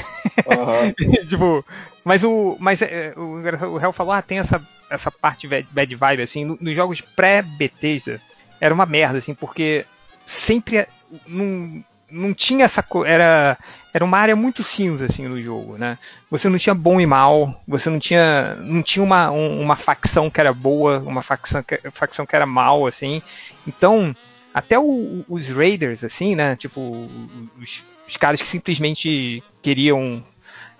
Aham. 0.46 0.92
tipo, 1.28 1.64
mas 2.04 2.22
o. 2.24 2.56
Mas 2.60 2.82
é, 2.82 3.12
o, 3.16 3.40
o 3.42 3.80
Hell 3.80 3.92
falou, 3.92 4.12
ah, 4.12 4.22
tem 4.22 4.38
essa, 4.38 4.60
essa 4.90 5.10
parte 5.10 5.46
bad, 5.48 5.66
bad 5.70 5.94
vibe, 5.96 6.22
assim, 6.22 6.44
no- 6.44 6.58
nos 6.60 6.74
jogos 6.74 7.00
pré-Bethesda 7.00 8.20
era 8.60 8.74
uma 8.74 8.86
merda, 8.86 9.18
assim, 9.18 9.34
porque 9.34 9.84
sempre 10.26 10.78
é- 10.78 10.88
não, 11.26 11.82
não 12.10 12.34
tinha 12.34 12.64
essa 12.64 12.84
era 13.06 13.56
era 13.94 14.04
uma 14.04 14.18
área 14.18 14.36
muito 14.36 14.62
cinza 14.62 15.06
assim 15.06 15.26
no 15.26 15.40
jogo, 15.40 15.76
né? 15.78 15.98
Você 16.30 16.48
não 16.48 16.58
tinha 16.58 16.74
bom 16.74 17.00
e 17.00 17.06
mal, 17.06 17.58
você 17.66 17.88
não 17.88 17.98
tinha 17.98 18.54
não 18.56 18.82
tinha 18.82 19.02
uma, 19.02 19.30
um- 19.30 19.60
uma 19.62 19.76
facção 19.76 20.28
que 20.30 20.40
era 20.40 20.52
boa, 20.52 20.98
uma 21.00 21.22
facção 21.22 21.62
que, 21.62 21.78
facção 21.90 22.26
que 22.26 22.36
era 22.36 22.46
mal 22.46 22.86
assim. 22.86 23.22
Então, 23.66 24.14
até 24.58 24.78
o- 24.78 25.24
os 25.28 25.48
raiders 25.48 26.04
assim, 26.04 26.34
né? 26.34 26.56
Tipo 26.56 27.08
os, 27.60 27.84
os 28.06 28.16
caras 28.16 28.40
que 28.40 28.46
simplesmente 28.46 29.42
queriam 29.62 30.22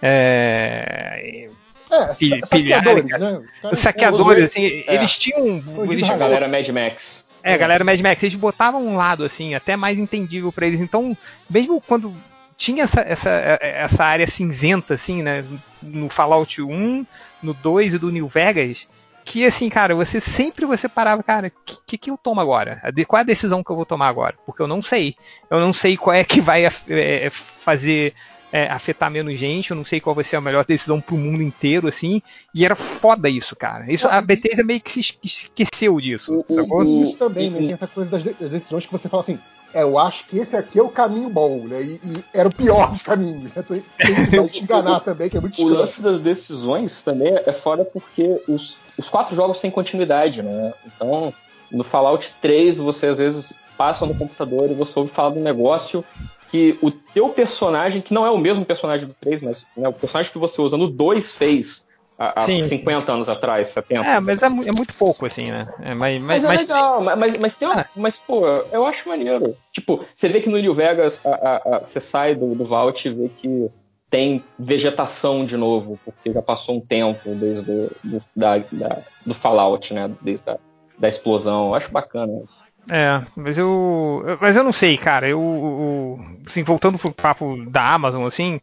é, 0.02 1.48
É, 1.90 2.14
Pi- 2.14 2.28
sa- 2.40 2.46
saqueadores, 2.46 3.02
pilhar, 3.04 3.20
né? 3.20 3.38
Os 3.38 3.60
caras- 3.60 3.72
os 3.72 3.78
saqueadores, 3.78 4.44
assim, 4.50 4.84
É. 4.86 4.94
eles 4.94 5.16
tinham. 5.18 5.62
Eles, 5.90 6.08
A 6.10 6.16
galera 6.16 6.46
Mad 6.46 6.68
Max. 6.68 7.24
é, 7.42 7.56
galera 7.56 7.82
Mad 7.84 7.98
Max, 8.00 8.22
eles 8.22 8.34
botavam 8.34 8.86
um 8.86 8.96
lado, 8.96 9.24
assim, 9.24 9.54
até 9.54 9.74
mais 9.76 9.98
entendível 9.98 10.52
pra 10.52 10.66
eles. 10.66 10.80
Então, 10.80 11.16
mesmo 11.48 11.80
quando 11.80 12.14
tinha 12.58 12.84
essa, 12.84 13.00
essa, 13.00 13.30
essa 13.62 14.04
área 14.04 14.26
cinzenta, 14.26 14.94
assim, 14.94 15.22
né? 15.22 15.42
No 15.82 16.08
Fallout 16.10 16.60
1, 16.60 17.06
no 17.42 17.54
2 17.54 17.94
e 17.94 17.98
do 17.98 18.10
New 18.12 18.28
Vegas, 18.28 18.86
que 19.28 19.44
assim, 19.44 19.68
cara, 19.68 19.94
você 19.94 20.20
sempre 20.20 20.64
você 20.64 20.88
parava, 20.88 21.22
cara, 21.22 21.48
o 21.48 21.50
que, 21.64 21.76
que, 21.86 21.98
que 21.98 22.10
eu 22.10 22.16
tomo 22.16 22.40
agora? 22.40 22.80
Qual 23.06 23.18
é 23.18 23.20
a 23.20 23.26
decisão 23.26 23.62
que 23.62 23.70
eu 23.70 23.76
vou 23.76 23.84
tomar 23.84 24.08
agora? 24.08 24.34
Porque 24.46 24.62
eu 24.62 24.66
não 24.66 24.80
sei. 24.80 25.14
Eu 25.50 25.60
não 25.60 25.72
sei 25.72 25.96
qual 25.98 26.14
é 26.14 26.24
que 26.24 26.40
vai 26.40 26.64
é, 26.64 27.30
fazer 27.30 28.14
é, 28.50 28.64
afetar 28.68 29.10
menos 29.10 29.38
gente, 29.38 29.70
eu 29.70 29.76
não 29.76 29.84
sei 29.84 30.00
qual 30.00 30.14
vai 30.14 30.24
ser 30.24 30.36
a 30.36 30.40
melhor 30.40 30.64
decisão 30.64 30.98
pro 30.98 31.16
mundo 31.18 31.42
inteiro, 31.42 31.86
assim. 31.86 32.22
E 32.54 32.64
era 32.64 32.74
foda 32.74 33.28
isso, 33.28 33.54
cara. 33.54 33.92
Isso, 33.92 34.08
a 34.08 34.20
Bethesda 34.22 34.64
meio 34.64 34.80
que 34.80 34.90
se 34.90 35.00
esqueceu 35.22 36.00
disso, 36.00 36.42
O- 36.48 36.76
o- 36.76 37.02
Isso 37.02 37.16
também, 37.18 37.50
né? 37.50 37.58
Tem 37.58 37.72
essa 37.72 37.86
coisa 37.86 38.10
das 38.10 38.22
decisões 38.22 38.86
que 38.86 38.92
você 38.92 39.08
fala 39.10 39.22
assim, 39.22 39.38
é, 39.74 39.82
eu 39.82 39.98
acho 39.98 40.26
que 40.26 40.38
esse 40.38 40.56
aqui 40.56 40.78
é 40.78 40.82
o 40.82 40.88
caminho 40.88 41.28
bom, 41.28 41.64
né? 41.66 41.82
E, 41.82 42.00
e 42.02 42.24
era 42.32 42.48
o 42.48 42.54
pior 42.54 42.90
dos 42.90 43.02
caminhos. 43.02 43.52
Né? 43.54 43.62
Tem, 43.62 43.84
tem 44.30 44.46
que 44.46 44.52
te 44.52 44.64
enganar 44.64 45.00
também, 45.00 45.28
que 45.28 45.36
é 45.36 45.40
muito 45.40 45.62
O 45.62 45.68
lance 45.68 46.00
das 46.00 46.18
decisões 46.18 47.02
também 47.02 47.34
é 47.34 47.52
foda 47.52 47.84
porque 47.84 48.40
os, 48.48 48.76
os 48.98 49.08
quatro 49.08 49.36
jogos 49.36 49.60
têm 49.60 49.70
continuidade, 49.70 50.42
né? 50.42 50.72
Então, 50.86 51.32
no 51.70 51.84
Fallout 51.84 52.34
3, 52.40 52.78
você 52.78 53.06
às 53.06 53.18
vezes 53.18 53.52
passa 53.76 54.06
no 54.06 54.14
computador 54.14 54.70
e 54.70 54.74
você 54.74 54.98
ouve 54.98 55.10
falar 55.10 55.30
de 55.30 55.38
um 55.38 55.42
negócio 55.42 56.04
que 56.50 56.78
o 56.80 56.90
teu 56.90 57.28
personagem, 57.28 58.00
que 58.00 58.14
não 58.14 58.26
é 58.26 58.30
o 58.30 58.38
mesmo 58.38 58.64
personagem 58.64 59.06
do 59.06 59.14
3, 59.20 59.42
mas 59.42 59.66
né, 59.76 59.88
o 59.88 59.92
personagem 59.92 60.32
que 60.32 60.38
você 60.38 60.60
usa 60.60 60.76
no 60.76 60.88
2 60.88 61.30
fez 61.30 61.82
há, 62.18 62.32
há 62.36 62.40
Sim. 62.40 62.62
50 62.66 63.12
anos 63.12 63.28
atrás, 63.28 63.68
70. 63.68 64.04
É, 64.08 64.20
mas 64.20 64.42
é, 64.42 64.46
é 64.46 64.72
muito 64.72 64.96
pouco, 64.98 65.24
assim, 65.26 65.50
né? 65.50 65.66
É, 65.80 65.94
mas, 65.94 66.20
Mas, 66.20 66.42
mas, 66.42 66.44
é 66.44 66.46
mas- 66.48 66.60
legal, 66.60 67.00
mas, 67.02 67.18
mas, 67.18 67.38
mas 67.38 67.54
tem 67.56 67.68
uma- 67.68 67.80
Ah. 67.82 67.86
mas, 67.96 68.16
pô, 68.16 68.46
eu 68.72 68.84
acho 68.86 69.08
maneiro. 69.08 69.54
Tipo, 69.72 70.04
você 70.14 70.28
vê 70.28 70.40
que 70.40 70.48
no 70.48 70.58
New 70.58 70.74
Vegas, 70.74 71.18
a- 71.24 71.28
a- 71.30 71.76
a- 71.76 71.78
você 71.84 72.00
sai 72.00 72.34
do, 72.34 72.54
do 72.54 72.66
Vault 72.66 73.06
e 73.06 73.12
vê 73.12 73.28
que 73.28 73.68
tem 74.10 74.42
vegetação 74.58 75.44
de 75.44 75.56
novo, 75.56 75.98
porque 76.04 76.32
já 76.32 76.40
passou 76.42 76.76
um 76.76 76.80
tempo 76.80 77.34
desde 77.34 77.62
do, 77.62 77.90
do, 78.02 78.22
da, 78.34 78.58
da- 78.58 78.98
do 79.24 79.34
Fallout, 79.34 79.92
né? 79.92 80.10
Desde 80.20 80.48
a 80.50 80.56
da 80.98 81.06
explosão. 81.08 81.68
Eu 81.68 81.74
acho 81.76 81.92
bacana 81.92 82.32
isso. 82.42 82.58
É, 82.90 83.22
mas 83.36 83.58
eu. 83.58 84.24
eu- 84.26 84.38
Mas 84.40 84.56
eu 84.56 84.64
não 84.64 84.72
sei, 84.72 84.96
cara. 84.96 85.28
Eu. 85.28 85.38
eu- 85.40 86.20
assim, 86.46 86.62
voltando 86.64 86.98
pro 86.98 87.12
papo 87.12 87.56
da 87.70 87.92
Amazon, 87.92 88.24
assim, 88.26 88.58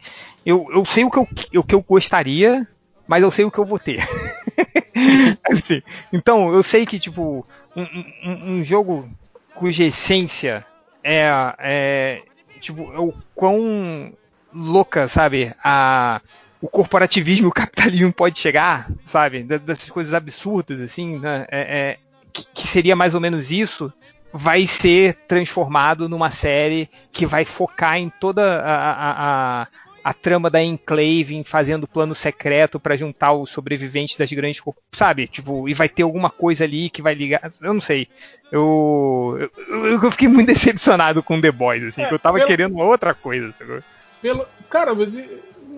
eu, 0.46 0.68
eu 0.74 0.84
sei 0.84 1.06
o 1.06 1.12
que 1.12 1.18
eu, 1.20 1.28
o 1.60 1.64
que 1.64 1.76
eu 1.76 1.82
gostaria, 1.88 2.68
mas 3.08 3.22
eu 3.24 3.32
sei 3.32 3.46
o 3.46 3.52
que 3.52 3.60
eu 3.60 3.66
vou 3.66 3.80
ter. 3.80 4.00
Assim, 5.50 5.82
então, 6.12 6.54
eu 6.54 6.64
sei 6.64 6.86
que, 6.86 7.00
tipo, 7.00 7.46
um, 7.76 7.82
um- 7.84 8.52
um 8.58 8.64
jogo 8.64 9.10
cuja 9.54 9.84
essência 9.84 10.66
é. 11.04 11.30
é 11.60 12.22
tipo, 12.60 12.92
é 12.94 13.00
o 13.00 13.14
quão 13.34 14.12
louca, 14.54 15.08
sabe? 15.08 15.54
A. 15.64 16.22
O 16.62 16.68
corporativismo 16.70 17.46
e 17.46 17.50
o 17.50 17.54
capitalismo 17.54 18.12
pode 18.12 18.40
chegar, 18.40 18.90
sabe? 19.04 19.44
Dessas 19.44 19.90
coisas 19.92 20.14
absurdas, 20.14 20.80
assim, 20.80 21.20
né? 21.20 21.46
É, 21.52 21.60
é, 21.80 21.98
que, 22.34 22.46
que 22.54 22.68
seria 22.68 22.96
mais 22.96 23.14
ou 23.14 23.22
menos 23.22 23.52
isso, 23.52 23.92
vai 24.34 24.66
ser 24.66 25.14
transformado 25.28 26.10
numa 26.10 26.32
série 26.32 26.90
que 27.12 27.26
vai 27.26 27.46
focar 27.46 27.98
em 27.98 28.10
toda 28.10 28.62
a, 28.62 28.92
a, 28.92 29.62
a, 29.64 29.68
a 30.06 30.14
trama 30.14 30.52
da 30.52 30.62
Enclave, 30.64 31.44
fazendo 31.44 31.88
plano 31.88 32.14
secreto 32.14 32.80
para 32.80 32.96
juntar 32.96 33.34
os 33.34 33.50
sobreviventes 33.50 34.16
das 34.18 34.32
grandes, 34.32 34.62
sabe? 34.92 35.28
Tipo, 35.28 35.68
e 35.68 35.74
vai 35.74 35.90
ter 35.90 36.04
alguma 36.04 36.30
coisa 36.30 36.64
ali 36.64 36.92
que 36.92 37.02
vai 37.02 37.16
ligar, 37.16 37.42
eu 37.60 37.74
não 37.74 37.82
sei. 37.82 38.08
Eu 38.52 39.50
eu, 39.68 39.86
eu 40.04 40.12
fiquei 40.12 40.28
muito 40.28 40.46
decepcionado 40.54 41.24
com 41.24 41.42
The 41.42 41.52
Boys, 41.52 41.84
assim, 41.86 42.04
É, 42.04 42.08
que 42.08 42.14
eu 42.14 42.20
tava 42.20 42.38
pelo- 42.38 42.48
querendo 42.48 42.78
outra 42.78 43.16
coisa, 43.16 43.52
sacou? 43.54 43.80
Pelo, 44.22 44.46
cara, 44.70 44.94
mas 44.94 45.18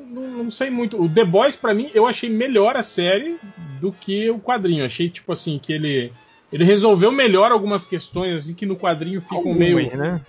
não, 0.10 0.28
não 0.44 0.52
sei 0.52 0.70
muito. 0.70 1.02
O 1.02 1.08
The 1.08 1.24
Boys, 1.24 1.56
pra 1.56 1.74
mim, 1.74 1.90
eu 1.94 2.06
achei 2.06 2.30
melhor 2.30 2.76
a 2.76 2.84
série 2.84 3.38
do 3.80 3.94
que 3.94 4.30
o 4.30 4.40
quadrinho. 4.40 4.84
Achei, 4.86 5.10
tipo 5.10 5.32
assim, 5.32 5.58
que 5.58 5.72
ele. 5.72 6.12
Ele 6.52 6.64
resolveu 6.64 7.12
melhor 7.12 7.52
algumas 7.52 7.86
questões 7.86 8.36
assim, 8.44 8.54
que 8.54 8.66
no 8.66 8.76
quadrinho 8.78 9.22
ficam 9.22 9.38
Algumas, 9.38 9.58
meio, 9.60 9.98
né? 9.98 10.22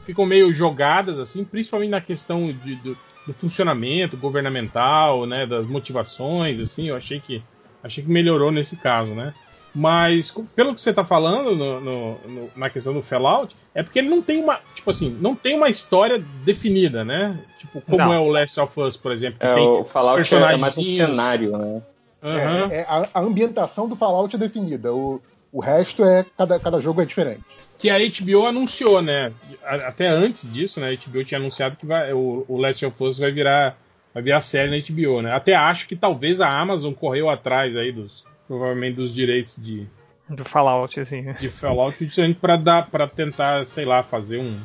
ficam 0.00 0.26
meio 0.26 0.52
jogadas, 0.52 1.18
assim, 1.20 1.44
principalmente 1.44 1.90
na 1.90 2.00
questão 2.00 2.52
de- 2.52 2.74
do, 2.76 2.98
do 3.26 3.32
funcionamento 3.32 4.16
governamental, 4.16 5.26
né, 5.26 5.46
das 5.46 5.66
motivações, 5.66 6.58
assim, 6.60 6.88
eu 6.88 6.96
achei 6.96 7.20
que 7.20 7.42
achei 7.82 8.02
que 8.04 8.10
melhorou 8.10 8.50
nesse 8.52 8.76
caso, 8.76 9.12
né? 9.12 9.34
Mas 9.74 10.32
pelo 10.54 10.74
que 10.74 10.80
você 10.80 10.92
tá 10.92 11.04
falando 11.04 11.56
no- 11.56 11.80
no- 11.80 12.18
no- 12.28 12.50
na 12.54 12.68
questão 12.68 12.92
do 12.92 13.02
Fallout, 13.02 13.56
é 13.74 13.82
porque 13.82 13.98
ele 13.98 14.08
não 14.08 14.20
tem 14.20 14.42
uma, 14.42 14.60
tipo 14.74 14.90
assim, 14.90 15.16
não 15.20 15.34
tem 15.34 15.56
uma 15.56 15.68
história 15.68 16.18
definida, 16.44 17.04
né? 17.04 17.38
Tipo, 17.58 17.80
como 17.80 17.96
Não. 17.96 18.12
é 18.12 18.18
o 18.18 18.28
Last 18.28 18.60
of 18.60 18.78
Us, 18.80 18.96
por 18.96 19.10
exemplo, 19.12 19.38
que 19.40 19.46
É, 19.46 19.54
tem 19.54 19.66
o 19.66 19.84
Fallout 19.84 20.20
os 20.20 20.32
é 20.32 20.56
mais 20.56 20.76
um 20.76 20.84
cenário, 20.84 21.56
né? 21.56 21.82
Aham. 22.22 22.68
É, 22.70 22.76
é, 22.80 22.86
a, 22.88 23.08
a 23.14 23.20
ambientação 23.20 23.88
do 23.88 23.96
Fallout 23.96 24.36
é 24.36 24.38
definida. 24.38 24.94
O, 24.94 25.20
O 25.50 25.60
resto 25.60 26.04
é. 26.04 26.24
Cada, 26.36 26.58
cada 26.60 26.80
jogo 26.80 27.02
é 27.02 27.04
diferente. 27.04 27.42
Que 27.82 27.90
a 27.90 27.98
HBO 27.98 28.46
anunciou, 28.46 29.02
né? 29.02 29.32
Até 29.64 30.06
antes 30.06 30.50
disso, 30.50 30.78
né? 30.80 30.90
A 30.90 31.10
HBO 31.10 31.24
tinha 31.24 31.38
anunciado 31.38 31.76
que 31.76 31.84
vai, 31.84 32.12
o, 32.12 32.44
o 32.48 32.56
Last 32.56 32.86
of 32.86 33.02
Us 33.02 33.18
vai 33.18 33.32
virar, 33.32 33.76
vai 34.14 34.22
virar 34.22 34.40
série 34.40 34.70
na 34.70 34.78
HBO, 34.78 35.20
né? 35.20 35.32
Até 35.32 35.54
acho 35.54 35.88
que 35.88 35.96
talvez 35.96 36.40
a 36.40 36.48
Amazon 36.48 36.94
correu 36.94 37.28
atrás 37.28 37.76
aí 37.76 37.90
dos. 37.92 38.24
Provavelmente 38.46 38.96
dos 38.96 39.14
direitos 39.14 39.56
de, 39.56 39.86
Do 40.28 40.44
Fallout, 40.44 41.00
assim. 41.00 41.32
de 41.32 41.48
Fallout 41.48 42.04
justamente 42.04 42.38
para 42.38 42.56
dar 42.56 42.90
para 42.90 43.06
tentar, 43.06 43.66
sei 43.66 43.84
lá, 43.84 44.02
fazer 44.02 44.38
um, 44.38 44.60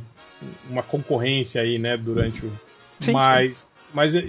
uma 0.70 0.84
concorrência 0.84 1.62
aí, 1.62 1.80
né, 1.80 1.98
durante 1.98 2.46
o 2.46 2.52
Sim, 3.00 3.12
mas 3.12 3.70
mas 3.94 4.16
é, 4.16 4.26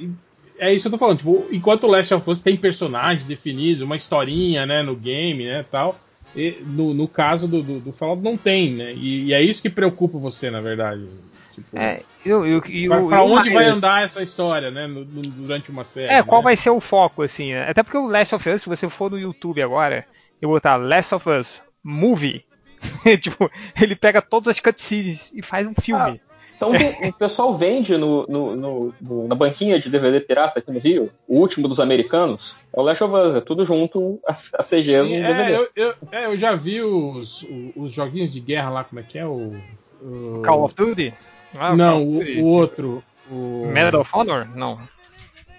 é 0.59 0.73
isso 0.73 0.89
que 0.89 0.95
eu 0.95 0.99
tô 0.99 0.99
falando, 0.99 1.19
tipo, 1.19 1.47
enquanto 1.51 1.85
o 1.85 1.91
Last 1.91 2.15
of 2.15 2.31
Us 2.31 2.41
tem 2.41 2.57
personagens 2.57 3.27
definidos, 3.27 3.83
uma 3.83 3.97
historinha, 3.97 4.65
né, 4.67 4.83
no 4.83 4.95
game, 4.95 5.45
né, 5.45 5.65
tal, 5.71 5.99
e 6.39 6.63
no, 6.65 6.95
no 6.95 7.09
caso 7.09 7.49
do, 7.49 7.63
do, 7.63 7.81
do 7.81 7.93
Fallout 7.93 8.23
não 8.23 8.37
tem, 8.37 8.73
né? 8.75 8.93
E, 8.95 9.27
e 9.27 9.33
é 9.35 9.43
isso 9.43 9.61
que 9.61 9.69
preocupa 9.69 10.19
você, 10.19 10.51
na 10.51 10.61
verdade. 10.61 11.07
Tipo, 11.55 11.77
É, 11.77 12.03
eu, 12.25 12.47
eu, 12.47 12.63
eu, 12.67 13.09
pra, 13.09 13.23
onde 13.23 13.51
vai 13.51 13.65
andar 13.67 14.05
essa 14.05 14.23
história, 14.23 14.71
né, 14.71 14.87
no- 14.87 15.05
no- 15.05 15.23
durante 15.23 15.71
uma 15.71 15.85
série? 15.85 16.13
É, 16.13 16.23
qual 16.23 16.41
né? 16.41 16.45
vai 16.45 16.57
ser 16.57 16.71
o 16.71 16.79
foco, 16.81 17.23
assim? 17.23 17.53
né? 17.53 17.69
Até 17.69 17.83
porque 17.83 17.99
o 17.99 18.07
Last 18.07 18.35
of 18.35 18.49
Us, 18.49 18.63
se 18.63 18.69
você 18.69 18.89
for 18.89 19.11
no 19.11 19.19
YouTube 19.19 19.61
agora, 19.61 20.07
eu 20.41 20.49
botar 20.49 20.77
Last 20.77 21.15
of 21.17 21.29
Us 21.29 21.63
Movie, 21.83 22.45
tipo, 23.21 23.51
ele 23.81 23.97
pega 23.97 24.23
todas 24.23 24.49
as 24.49 24.61
cutscenes 24.61 25.33
e 25.35 25.43
faz 25.43 25.67
um 25.67 25.75
filme. 25.75 26.21
Então 26.59 26.73
o 26.73 27.13
pessoal 27.15 27.57
vende 27.57 27.97
no, 27.97 28.27
no- 28.29 28.57
no- 28.57 28.95
no- 29.01 29.29
na 29.29 29.35
banquinha 29.35 29.79
de 29.79 29.89
DVD 29.89 30.19
pirata 30.21 30.59
aqui 30.59 30.71
no 30.73 30.81
Rio, 30.81 31.09
o 31.27 31.39
último 31.39 31.69
dos 31.69 31.79
americanos, 31.79 32.55
é 32.77 32.81
o 32.81 32.83
Last 32.83 33.03
of 33.05 33.15
Us, 33.15 33.35
é 33.37 33.41
tudo 33.41 33.65
junto, 33.65 34.19
a, 34.27 34.33
a 34.33 34.63
CG 34.63 35.05
Sim, 35.05 35.21
no 35.21 35.25
é, 35.25 35.35
DVD. 35.35 35.57
eu, 35.57 35.69
eu, 35.77 35.95
é, 36.11 36.27
eu 36.27 36.37
já 36.37 36.57
vi 36.57 36.83
os, 36.83 37.47
os 37.77 37.93
joguinhos 37.93 38.33
de 38.33 38.41
guerra 38.41 38.71
lá, 38.71 38.85
como 38.85 38.99
é 39.01 39.05
que 39.05 39.17
é? 39.19 39.25
O, 39.25 39.55
o- 40.03 40.43
Call 40.45 40.65
of 40.65 40.75
Duty? 40.75 41.15
Ah, 41.57 41.75
Não, 41.77 42.05
Call 42.05 42.09
of 42.09 42.17
o, 42.17 42.19
Duty. 42.25 42.41
o 42.41 42.45
outro. 42.45 43.05
O... 43.31 43.67
Medal 43.73 44.01
of 44.01 44.11
Honor? 44.15 44.49
Não. 44.55 44.79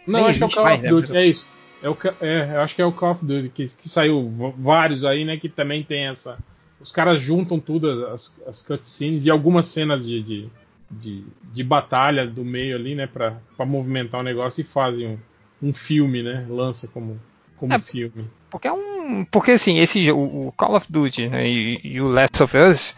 Não, 0.06 0.20
Nem 0.22 0.30
acho 0.30 0.40
que 0.40 0.44
é 0.44 0.48
o 0.48 0.52
Call 0.52 0.74
of 0.74 0.84
né? 0.84 0.90
Duty, 0.90 1.18
é 1.18 1.26
isso. 1.26 1.48
É 1.82 1.90
o, 1.90 1.98
é, 2.20 2.56
eu 2.56 2.62
acho 2.62 2.76
que 2.76 2.82
é 2.82 2.86
o 2.86 2.92
Call 2.92 3.12
of 3.12 3.24
Duty, 3.26 3.50
que, 3.50 3.68
que 3.68 3.88
saiu 3.88 4.54
vários 4.58 5.06
aí, 5.06 5.24
né? 5.24 5.38
Que 5.38 5.48
também 5.48 5.82
tem 5.82 6.08
essa. 6.08 6.38
Os 6.82 6.92
caras 6.92 7.20
juntam 7.22 7.58
tudo, 7.60 8.08
as, 8.08 8.38
as 8.46 8.62
cutscenes 8.66 9.26
e 9.26 9.30
algumas 9.30 9.68
cenas 9.70 10.06
de, 10.06 10.22
de, 10.22 10.50
de, 10.90 11.24
de 11.54 11.64
batalha 11.64 12.26
do 12.26 12.44
meio 12.44 12.76
ali, 12.76 12.96
né? 12.96 13.08
Pra, 13.08 13.38
pra 13.56 13.66
movimentar 13.66 14.20
o 14.22 14.24
negócio 14.24 14.62
e 14.62 14.64
fazem 14.64 15.20
um, 15.62 15.70
um 15.70 15.74
filme, 15.74 16.24
né? 16.24 16.46
Lança 16.50 16.88
como, 16.88 17.20
como 17.58 17.74
É, 17.74 17.80
filme. 17.80 18.26
Porque 18.50 18.68
é 18.68 18.74
um. 18.74 19.26
Porque 19.26 19.52
assim, 19.52 19.80
esse 19.80 20.12
o, 20.12 20.48
o 20.48 20.52
Call 20.54 20.76
of 20.76 20.92
Duty 20.92 21.28
né, 21.30 21.48
e, 21.48 21.80
e 21.84 22.02
o 22.02 22.08
Last 22.10 22.42
of 22.42 22.58
Us 22.58 22.96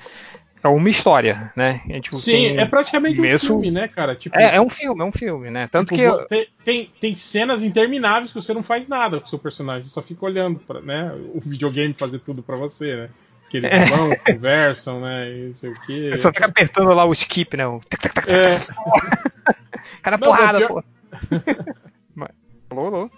é 0.63 0.67
uma 0.67 0.89
história, 0.89 1.51
né? 1.55 1.81
É, 1.89 1.99
tipo, 1.99 2.15
Sim, 2.17 2.55
é 2.57 2.65
praticamente 2.65 3.15
um 3.15 3.23
começo- 3.23 3.47
filme, 3.47 3.71
né, 3.71 3.87
cara? 3.87 4.15
Tipo, 4.15 4.37
é, 4.37 4.55
é 4.57 4.61
um 4.61 4.69
filme, 4.69 5.01
é 5.01 5.05
um 5.05 5.11
filme, 5.11 5.49
né? 5.49 5.67
Tanto 5.71 5.93
Tipo, 5.95 6.17
que. 6.19 6.25
tem, 6.27 6.47
tem, 6.63 6.91
tem 6.99 7.15
cenas 7.15 7.63
intermináveis 7.63 8.31
que 8.31 8.39
você 8.41 8.53
não 8.53 8.61
faz 8.63 8.87
nada 8.87 9.19
com 9.19 9.25
o 9.25 9.29
seu 9.29 9.39
personagem, 9.39 9.83
você 9.83 9.89
só 9.89 10.01
fica 10.01 10.23
olhando 10.25 10.59
pra, 10.59 10.79
né, 10.79 11.11
o 11.33 11.39
videogame 11.41 11.93
fazer 11.95 12.19
tudo 12.19 12.43
pra 12.43 12.55
você, 12.55 12.95
né? 12.95 13.09
Que 13.51 13.57
eles 13.57 13.69
É. 13.69 13.83
vão, 13.83 14.15
conversam, 14.25 15.01
né? 15.01 15.29
E 15.29 15.47
não 15.47 15.53
sei 15.53 15.71
o 15.71 15.81
quê. 15.81 16.15
Só 16.15 16.29
fica 16.31 16.45
apertando 16.45 16.93
lá 16.93 17.03
o 17.03 17.11
skip, 17.11 17.57
né? 17.57 17.67
O 17.67 17.81
É, 18.25 18.55
Cara, 20.01 20.17
Não, 20.17 20.25
porrada, 20.25 20.59
mas 20.59 20.67
pô. 20.69 20.83
Mas- 22.15 22.29
Alô, 22.69 22.85
alô. 22.87 23.11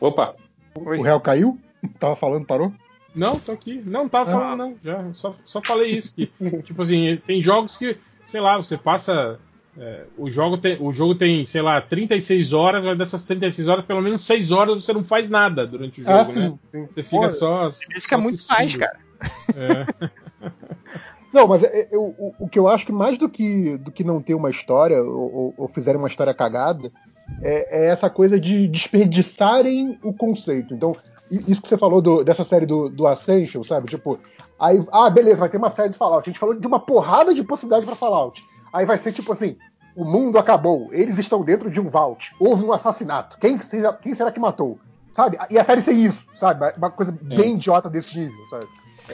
Opa, 0.00 0.34
Oi. 0.74 0.98
O 0.98 1.02
réu 1.02 1.20
caiu? 1.20 1.58
Tava 2.00 2.16
falando, 2.16 2.46
parou? 2.46 2.72
não, 3.14 3.38
tô 3.38 3.52
aqui. 3.52 3.82
Não, 3.84 4.08
tava 4.08 4.30
falando, 4.30 4.58
não. 4.58 4.76
Já, 4.82 5.12
só, 5.12 5.34
só 5.44 5.60
falei 5.62 5.90
isso. 5.90 6.14
Que, 6.14 6.32
tipo 6.64 6.80
assim, 6.80 7.20
tem 7.26 7.42
jogos 7.42 7.76
que, 7.76 7.98
sei 8.24 8.40
lá, 8.40 8.56
você 8.56 8.78
passa. 8.78 9.38
é, 9.78 10.04
o, 10.16 10.30
jogo 10.30 10.56
tem, 10.56 10.78
o 10.80 10.94
jogo 10.94 11.14
tem, 11.14 11.44
sei 11.44 11.60
lá, 11.60 11.78
36 11.82 12.54
horas, 12.54 12.86
mas 12.86 12.96
dessas 12.96 13.26
36 13.26 13.68
horas, 13.68 13.84
pelo 13.84 14.00
menos 14.00 14.22
6 14.24 14.50
horas 14.50 14.82
você 14.82 14.94
não 14.94 15.04
faz 15.04 15.28
nada 15.28 15.66
durante 15.66 16.00
o 16.00 16.04
jogo, 16.04 16.14
ah, 16.18 16.24
né? 16.32 16.48
sim, 16.48 16.58
sim. 16.72 16.88
Você 16.90 17.02
fica 17.02 17.26
Pô, 17.26 17.30
só. 17.30 17.68
Isso 17.68 18.08
que 18.08 18.14
é 18.14 18.18
só 18.18 18.18
muito 18.18 18.42
mais, 18.48 18.74
cara. 18.74 18.98
É. 19.54 19.86
Não, 21.32 21.46
mas 21.46 21.62
é- 21.62 21.88
é- 21.92 21.96
o, 21.96 22.34
o- 22.40 22.48
que 22.48 22.58
eu 22.58 22.68
acho 22.68 22.84
que 22.84 22.92
mais 22.92 23.16
do 23.16 23.28
que, 23.28 23.78
do 23.78 23.90
que 23.90 24.04
não 24.04 24.20
ter 24.20 24.34
uma 24.34 24.50
história, 24.50 25.02
ou, 25.02 25.54
ou- 25.56 25.68
fizerem 25.68 25.98
uma 25.98 26.08
história 26.08 26.34
cagada, 26.34 26.92
é, 27.42 27.84
é 27.84 27.86
essa 27.86 28.10
coisa 28.10 28.38
de 28.38 28.68
desperdiçarem 28.68 29.98
o 30.02 30.12
conceito. 30.12 30.74
Então, 30.74 30.94
isso 31.30 31.62
que 31.62 31.68
você 31.68 31.78
falou 31.78 32.02
do- 32.02 32.22
dessa 32.22 32.44
série 32.44 32.66
do, 32.66 32.90
do 32.90 33.06
Ascension, 33.06 33.64
sabe? 33.64 33.88
Tipo, 33.88 34.18
aí, 34.60 34.84
ah, 34.92 35.08
beleza, 35.08 35.38
vai 35.40 35.48
ter 35.48 35.56
uma 35.56 35.70
série 35.70 35.88
de 35.88 35.96
Fallout. 35.96 36.28
A 36.28 36.30
gente 36.32 36.38
falou 36.40 36.54
de 36.54 36.66
uma 36.66 36.78
porrada 36.80 37.32
de 37.32 37.42
possibilidade 37.42 37.86
pra 37.86 37.96
Fallout. 37.96 38.44
Aí 38.70 38.84
vai 38.84 38.98
ser 38.98 39.12
tipo 39.12 39.32
assim: 39.32 39.56
o 39.96 40.04
mundo 40.04 40.38
acabou, 40.38 40.90
eles 40.92 41.16
estão 41.18 41.42
dentro 41.42 41.70
de 41.70 41.80
um 41.80 41.88
vault, 41.88 42.34
houve 42.38 42.62
um 42.62 42.72
assassinato. 42.72 43.38
Quem, 43.38 43.58
será- 43.62 43.94
quem 43.94 44.14
será 44.14 44.30
que 44.30 44.40
matou? 44.40 44.78
Sabe? 45.12 45.38
E 45.50 45.58
a 45.58 45.64
série 45.64 45.80
ser 45.80 45.92
isso, 45.92 46.26
sabe? 46.34 46.74
Uma 46.76 46.90
coisa 46.90 47.12
bem 47.22 47.54
idiota 47.54 47.88
desse 47.88 48.18
nível, 48.18 48.46
sabe? 48.50 48.66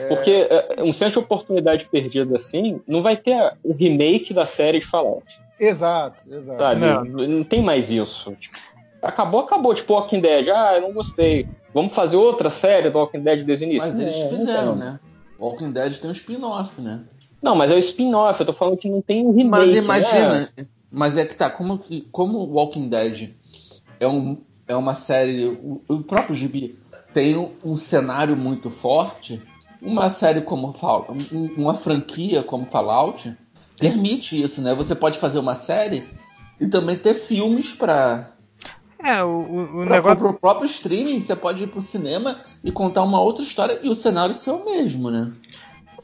Porque 0.07 0.47
é, 0.49 0.83
um 0.83 0.93
senso 0.93 1.13
de 1.13 1.19
oportunidade 1.19 1.85
perdida 1.91 2.35
assim, 2.37 2.81
não 2.87 3.01
vai 3.01 3.17
ter 3.17 3.53
o 3.63 3.73
remake 3.73 4.33
da 4.33 4.45
série 4.45 4.79
de 4.79 4.85
Fallout, 4.85 5.25
Exato, 5.59 6.23
exato. 6.31 6.59
sabe? 6.59 6.79
Não. 6.79 7.03
Não, 7.03 7.43
tem 7.43 7.61
mais 7.61 7.91
isso. 7.91 8.31
Tipo, 8.39 8.57
acabou, 9.01 9.41
acabou. 9.41 9.75
Tipo, 9.75 9.93
Walking 9.93 10.21
Dead, 10.21 10.47
ah, 10.49 10.75
eu 10.75 10.81
não 10.81 10.93
gostei. 10.93 11.47
Vamos 11.73 11.93
fazer 11.93 12.15
outra 12.15 12.49
série 12.49 12.89
do 12.89 12.97
Walking 12.97 13.21
Dead 13.21 13.43
desde 13.43 13.65
o 13.65 13.67
início? 13.67 13.87
Mas 13.87 13.99
eles 13.99 14.15
É, 14.15 14.29
fizeram, 14.29 14.75
né? 14.75 14.99
Walking 15.37 15.71
Dead 15.71 15.97
tem 15.97 16.09
um 16.09 16.13
spin-off, 16.13 16.79
né? 16.81 17.01
Não, 17.41 17.55
mas 17.55 17.71
é 17.71 17.75
o 17.75 17.79
spin-off, 17.79 18.39
eu 18.39 18.45
tô 18.45 18.53
falando 18.53 18.77
que 18.77 18.89
não 18.89 19.01
tem 19.01 19.25
um 19.25 19.31
remake. 19.31 19.49
Mas 19.49 19.71
né? 19.71 19.77
imagina, 19.77 20.49
mas 20.91 21.17
é 21.17 21.25
que 21.25 21.35
tá, 21.35 21.49
como 21.49 21.83
como 22.11 22.39
Walking 22.45 22.89
Dead 22.89 23.31
é, 23.99 24.07
um, 24.07 24.37
é 24.67 24.75
uma 24.75 24.95
série, 24.95 25.45
o, 25.45 25.81
o 25.87 26.03
próprio 26.03 26.35
Gibi 26.35 26.77
tem 27.13 27.37
um, 27.37 27.51
um 27.63 27.77
cenário 27.77 28.35
muito 28.35 28.69
forte, 28.69 29.41
uma 29.81 30.09
série 30.09 30.41
como 30.41 30.73
um- 31.31 31.53
uma 31.57 31.73
franquia 31.75 32.43
como 32.43 32.65
Fallout 32.65 33.33
permite 33.79 34.41
isso, 34.41 34.61
né? 34.61 34.75
Você 34.75 34.93
pode 34.95 35.17
fazer 35.17 35.39
uma 35.39 35.55
série 35.55 36.07
e 36.59 36.67
também 36.67 36.97
ter 36.97 37.13
filmes 37.15 37.71
para 37.73 38.31
É, 39.01 39.23
o, 39.23 39.29
o, 39.29 39.85
Pra, 39.85 39.95
negócio. 39.95 40.17
pro 40.17 40.33
próprio 40.39 40.65
streaming, 40.65 41.21
você 41.21 41.35
pode 41.35 41.63
ir 41.63 41.67
pro 41.67 41.81
cinema 41.81 42.41
e 42.63 42.71
contar 42.71 43.03
uma 43.03 43.21
outra 43.21 43.43
história 43.43 43.79
e 43.81 43.89
o 43.89 43.95
cenário 43.95 44.35
ser 44.35 44.51
o 44.51 44.65
mesmo, 44.65 45.09
né? 45.09 45.31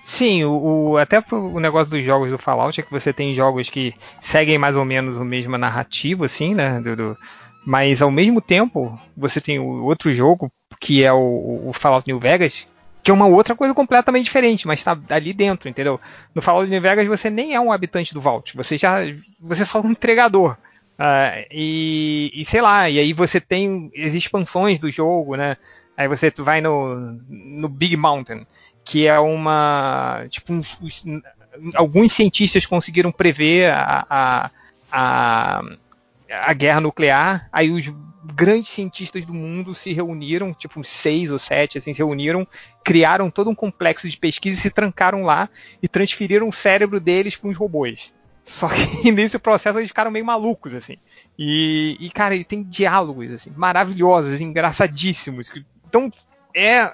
Sim, 0.05 0.43
o, 0.45 0.91
o- 0.91 0.97
até 0.97 1.21
o 1.31 1.59
negócio 1.59 1.89
dos 1.89 2.03
jogos 2.03 2.29
do 2.31 2.37
Fallout 2.37 2.79
é 2.79 2.83
que 2.83 2.91
você 2.91 3.11
tem 3.11 3.33
jogos 3.33 3.69
que 3.69 3.93
seguem 4.21 4.57
mais 4.57 4.75
ou 4.75 4.85
menos 4.85 5.19
a 5.19 5.25
mesma 5.25 5.57
narrativa, 5.57 6.25
assim, 6.25 6.53
né? 6.53 6.79
do- 6.79 6.95
do- 6.95 7.17
mas 7.65 8.01
ao 8.01 8.11
mesmo 8.11 8.39
tempo, 8.39 8.97
você 9.17 9.41
tem 9.41 9.57
o 9.59 9.83
outro 9.83 10.13
jogo, 10.13 10.51
que 10.79 11.03
é 11.03 11.11
o, 11.11 11.63
o 11.69 11.73
Fallout 11.73 12.07
New 12.07 12.19
Vegas, 12.19 12.67
que 13.05 13.11
é 13.11 13.13
uma 13.13 13.27
outra 13.27 13.55
coisa 13.55 13.73
completamente 13.75 14.25
diferente, 14.25 14.67
mas 14.67 14.79
está 14.81 14.97
ali 15.11 15.31
dentro, 15.31 15.69
entendeu? 15.69 16.01
No 16.33 16.41
Fallout 16.41 16.69
New 16.69 16.81
Vegas 16.81 17.07
você 17.07 17.29
nem 17.29 17.53
é 17.53 17.61
um 17.61 17.71
habitante 17.71 18.15
do 18.15 18.19
Vault, 18.21 18.57
você 18.57 18.79
já. 18.79 19.01
Você 19.39 19.61
é 19.61 19.65
só 19.65 19.79
um 19.79 19.91
entregador. 19.91 20.57
Ah, 20.97 21.33
e, 21.51 22.31
e 22.33 22.43
sei 22.45 22.61
lá, 22.61 22.89
e 22.89 22.97
aí 22.99 23.13
você 23.13 23.39
tem 23.39 23.91
as 24.03 24.15
expansões 24.15 24.79
do 24.79 24.89
jogo, 24.89 25.35
né? 25.35 25.55
Aí 25.95 26.07
você 26.07 26.31
vai 26.39 26.61
no, 26.61 26.95
no 27.29 27.69
Big 27.69 27.95
Mountain, 27.95 28.47
que 28.83 29.05
é 29.05 29.19
uma. 29.19 30.25
Tipo, 30.29 30.53
uns- 30.53 30.79
uns- 30.81 31.03
alguns 31.75 32.11
cientistas 32.11 32.65
conseguiram 32.65 33.11
prever 33.11 33.71
a, 33.71 34.05
a, 34.09 34.51
a, 34.91 35.61
a 36.29 36.53
guerra 36.53 36.81
nuclear, 36.81 37.47
aí 37.51 37.69
os 37.71 37.85
grandes 38.33 38.69
cientistas 38.69 39.25
do 39.25 39.33
mundo 39.33 39.73
se 39.73 39.93
reuniram, 39.93 40.53
tipo 40.53 40.83
seis 40.83 41.31
ou 41.31 41.39
sete, 41.39 41.77
assim, 41.77 41.93
se 41.93 41.99
reuniram, 41.99 42.47
criaram 42.83 43.29
todo 43.29 43.49
um 43.49 43.55
complexo 43.55 44.09
de 44.09 44.17
pesquisa 44.17 44.57
e 44.57 44.61
se 44.61 44.69
trancaram 44.69 45.23
lá 45.23 45.49
e 45.81 45.87
transferiram 45.87 46.47
o 46.47 46.53
cérebro 46.53 46.99
deles 46.99 47.35
para 47.35 47.49
uns 47.49 47.57
robôs. 47.57 48.13
Só 48.43 48.67
que 48.67 49.11
nesse 49.11 49.39
processo 49.39 49.79
eles 49.79 49.89
ficaram 49.89 50.11
meio 50.11 50.25
malucos, 50.25 50.73
assim. 50.73 50.97
E, 51.37 51.97
e, 51.99 52.09
cara, 52.09 52.35
ele 52.35 52.43
tem 52.43 52.63
diálogos, 52.63 53.31
assim, 53.31 53.51
maravilhosos, 53.55 54.39
engraçadíssimos. 54.39 55.51
Então, 55.87 56.11
é 56.55 56.91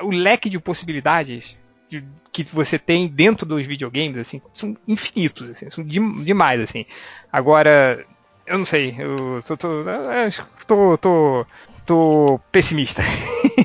o 0.00 0.10
leque 0.10 0.48
de 0.48 0.58
possibilidades 0.60 1.58
de- 1.88 2.04
que 2.32 2.44
você 2.44 2.78
tem 2.78 3.08
dentro 3.08 3.46
dos 3.46 3.66
videogames, 3.66 4.18
assim, 4.18 4.40
são 4.52 4.76
infinitos, 4.86 5.50
assim, 5.50 5.70
são 5.70 5.84
de- 5.84 6.24
demais, 6.24 6.60
assim. 6.60 6.84
Agora, 7.32 7.98
eu 8.46 8.58
não 8.58 8.66
sei, 8.66 8.94
eu 8.98 9.40
tô, 9.46 9.56
tô, 9.56 9.80
acho 10.26 10.44
que 10.58 10.66
tô, 10.66 10.98
tô, 10.98 11.46
tô 11.86 12.40
pessimista. 12.52 13.02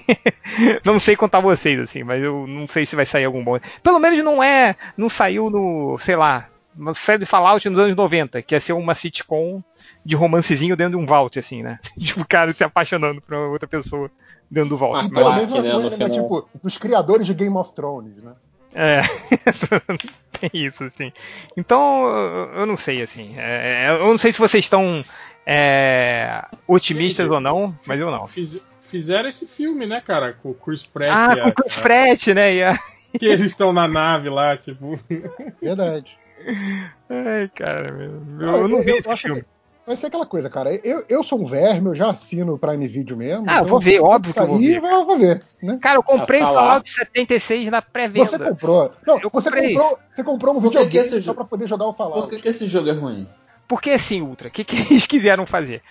não 0.85 0.99
sei 0.99 1.15
contar 1.15 1.39
vocês, 1.39 1.79
assim, 1.79 2.03
mas 2.03 2.23
eu 2.23 2.47
não 2.47 2.67
sei 2.67 2.85
se 2.85 2.95
vai 2.95 3.05
sair 3.05 3.25
algum 3.25 3.43
bom. 3.43 3.59
Pelo 3.83 3.99
menos 3.99 4.23
não 4.23 4.41
é, 4.41 4.75
não 4.97 5.09
saiu 5.09 5.49
no, 5.49 5.97
sei 5.99 6.15
lá, 6.15 6.47
uma 6.75 6.93
série 6.93 7.19
de 7.19 7.25
Fallout 7.25 7.67
nos 7.69 7.79
anos 7.79 7.95
90, 7.95 8.41
que 8.41 8.55
ia 8.55 8.59
ser 8.59 8.73
uma 8.73 8.95
sitcom 8.95 9.61
de 10.05 10.15
romancezinho 10.15 10.77
dentro 10.77 10.97
de 10.97 11.03
um 11.03 11.05
vault, 11.05 11.37
assim, 11.37 11.61
né? 11.61 11.79
Tipo, 11.99 12.21
o 12.21 12.27
cara 12.27 12.53
se 12.53 12.63
apaixonando 12.63 13.21
por 13.21 13.33
outra 13.35 13.67
pessoa 13.67 14.09
dentro 14.49 14.69
do 14.69 14.77
vault. 14.77 14.97
Ah, 14.97 15.09
Mas- 15.11 15.51
mesma 15.51 15.61
né, 15.61 15.91
final. 15.91 16.09
Tipo, 16.09 16.49
dos 16.63 16.77
criadores 16.77 17.25
de 17.27 17.33
Game 17.33 17.55
of 17.55 17.73
Thrones, 17.73 18.15
né? 18.23 18.33
É, 18.73 19.01
tem 20.39 20.49
isso, 20.65 20.83
assim. 20.83 21.11
Então, 21.57 22.05
eu- 22.07 22.59
eu 22.61 22.65
não 22.65 22.77
sei, 22.77 23.01
assim. 23.01 23.33
É, 23.37 23.87
é, 23.87 23.91
eu 23.91 24.07
não 24.07 24.17
sei 24.17 24.31
se 24.31 24.39
vocês 24.39 24.63
estão 24.65 25.03
é, 25.45 26.43
otimistas 26.67 27.25
Gente, 27.25 27.33
ou 27.35 27.39
não, 27.41 27.75
mas 27.85 27.99
eu 27.99 28.11
não. 28.11 28.27
Fiz- 28.27 28.61
fizeram 28.79 29.29
esse 29.29 29.45
filme, 29.47 29.85
né, 29.85 30.01
cara? 30.01 30.33
Com 30.33 30.49
o 30.49 30.53
Chris 30.53 30.83
Pratt. 30.85 31.09
Ah, 31.11 31.33
e 31.35 31.39
a- 31.39 31.43
com 31.43 31.49
o 31.49 31.53
Chris 31.53 31.75
Pratt, 31.75 32.27
né? 32.27 32.53
E 32.55 32.63
a... 32.63 32.77
Que 33.17 33.25
eles 33.25 33.47
estão 33.47 33.73
na 33.73 33.87
nave 33.87 34.29
lá, 34.29 34.55
tipo. 34.55 34.99
Verdade. 35.59 36.15
Ai, 37.09 37.49
cara, 37.55 37.91
meu, 37.91 38.11
Não, 38.21 38.57
eu 38.59 38.67
não 38.67 38.81
vi 38.83 38.91
eu 38.91 38.97
esse 38.97 39.17
filme. 39.17 39.41
que 39.41 39.47
Vai 39.89 39.95
ser 39.97 40.05
aquela 40.05 40.25
coisa, 40.27 40.51
cara. 40.51 40.71
Eu, 40.85 41.03
eu 41.09 41.23
sou 41.23 41.41
um 41.41 41.45
verme, 41.45 41.89
eu 41.89 41.95
já 41.95 42.11
assino 42.11 42.53
o 42.53 42.59
Prime 42.59 42.87
Video 42.87 43.17
mesmo. 43.17 43.45
Ah, 43.49 43.57
eu 43.61 43.65
vou 43.65 43.79
ver, 43.79 43.99
óbvio 43.99 44.31
que 44.31 44.39
eu 44.39 44.45
vou 44.45 44.59
ver. 44.59 44.77
eu 44.83 45.05
vou 45.07 45.17
ver, 45.17 45.43
né? 45.63 45.79
Cara, 45.81 45.97
eu 45.97 46.03
comprei 46.03 46.43
o. 46.43 46.45
Fallout 46.45 46.87
76 46.87 47.69
na 47.71 47.81
pré-venda. 47.81 48.27
Você 48.27 48.37
comprou. 48.37 48.93
Não, 49.03 49.19
Eu 49.19 49.31
você 49.33 49.49
comprei 49.49 49.73
comprou, 49.73 49.99
você 50.13 50.23
comprou 50.23 50.55
um 50.55 50.61
Por 50.61 50.71
que 50.71 50.77
que 50.77 50.83
videogame 50.85 51.21
só 51.23 51.33
pra 51.33 51.43
poder 51.43 51.67
jogar 51.67 51.87
o 51.87 51.93
Fallout. 51.93 52.21
Por 52.21 52.29
que, 52.29 52.39
que 52.39 52.49
esse 52.49 52.67
jogo 52.67 52.87
é 52.87 52.93
ruim? 52.93 53.27
Porque 53.67 53.89
assim, 53.89 54.21
Ultra, 54.21 54.49
o 54.49 54.51
que, 54.51 54.63
que 54.63 54.75
eles 54.93 55.07
quiseram 55.07 55.47
fazer? 55.47 55.81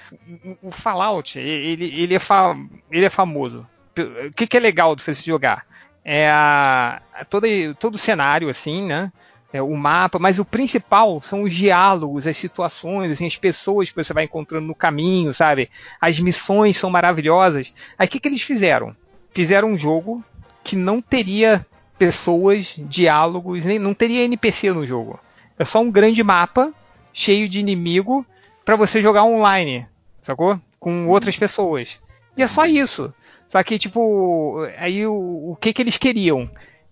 O- 0.62 0.68
O 0.68 0.70
Fallout, 0.70 1.36
ele, 1.36 1.86
ele, 2.00 2.14
é, 2.14 2.20
fa- 2.20 2.56
ele 2.92 3.04
é 3.04 3.10
famoso. 3.10 3.66
O 3.98 4.30
que, 4.36 4.46
que 4.46 4.56
é 4.56 4.60
legal 4.60 4.94
de 4.94 5.02
você 5.02 5.12
jogar? 5.14 5.66
É 6.04 6.30
a, 6.30 7.02
a 7.12 7.24
todo, 7.24 7.46
todo 7.80 7.96
o 7.96 7.98
cenário, 7.98 8.48
assim, 8.48 8.86
né? 8.86 9.12
É 9.50 9.62
o 9.62 9.74
mapa, 9.74 10.18
mas 10.18 10.38
o 10.38 10.44
principal 10.44 11.20
são 11.22 11.42
os 11.42 11.54
diálogos, 11.54 12.26
as 12.26 12.36
situações, 12.36 13.10
assim, 13.10 13.26
as 13.26 13.36
pessoas 13.36 13.88
que 13.88 13.96
você 13.96 14.12
vai 14.12 14.24
encontrando 14.24 14.66
no 14.66 14.74
caminho, 14.74 15.32
sabe? 15.32 15.70
As 15.98 16.18
missões 16.18 16.76
são 16.76 16.90
maravilhosas. 16.90 17.72
Aí 17.98 18.06
o 18.06 18.10
que, 18.10 18.20
que 18.20 18.28
eles 18.28 18.42
fizeram? 18.42 18.94
Fizeram 19.30 19.68
um 19.68 19.78
jogo 19.78 20.22
que 20.62 20.76
não 20.76 21.00
teria 21.00 21.66
pessoas, 21.98 22.74
diálogos, 22.78 23.64
nem 23.64 23.78
não 23.78 23.94
teria 23.94 24.24
NPC 24.24 24.70
no 24.70 24.84
jogo. 24.84 25.18
É 25.58 25.64
só 25.64 25.80
um 25.80 25.90
grande 25.90 26.22
mapa 26.22 26.72
cheio 27.12 27.48
de 27.48 27.58
inimigo 27.58 28.24
para 28.66 28.76
você 28.76 29.00
jogar 29.00 29.24
online, 29.24 29.86
sacou? 30.20 30.60
Com 30.78 31.08
outras 31.08 31.36
pessoas. 31.38 31.98
E 32.36 32.42
é 32.42 32.46
só 32.46 32.66
isso. 32.66 33.12
Só 33.48 33.62
que, 33.62 33.78
tipo, 33.78 34.62
aí 34.76 35.06
o, 35.06 35.52
o 35.52 35.56
que 35.58 35.72
que 35.72 35.80
eles 35.80 35.96
queriam? 35.96 36.48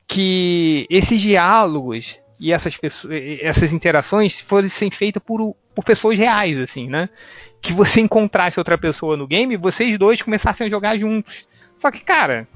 Que 0.09 0.86
esses 0.89 1.20
diálogos 1.20 2.18
e 2.41 2.53
essas, 2.53 2.77
pessoas, 2.77 3.15
essas 3.41 3.73
interações 3.73 4.41
fossem 4.41 4.91
feitas 4.91 5.23
por, 5.23 5.57
por 5.75 5.85
pessoas 5.85 6.19
reais, 6.19 6.59
assim, 6.59 6.89
né? 6.89 7.09
Que 7.61 7.73
você 7.73 8.01
encontrasse 8.01 8.59
outra 8.59 8.77
pessoa 8.77 9.17
no 9.17 9.27
game 9.27 9.55
e 9.55 9.59
vocês 9.59 9.99
dois 9.99 10.23
começassem 10.23 10.67
a 10.67 10.71
jogar 10.71 10.99
juntos. 10.99 11.47
Só 11.79 11.91
que, 11.91 12.01
cara, 12.01 12.47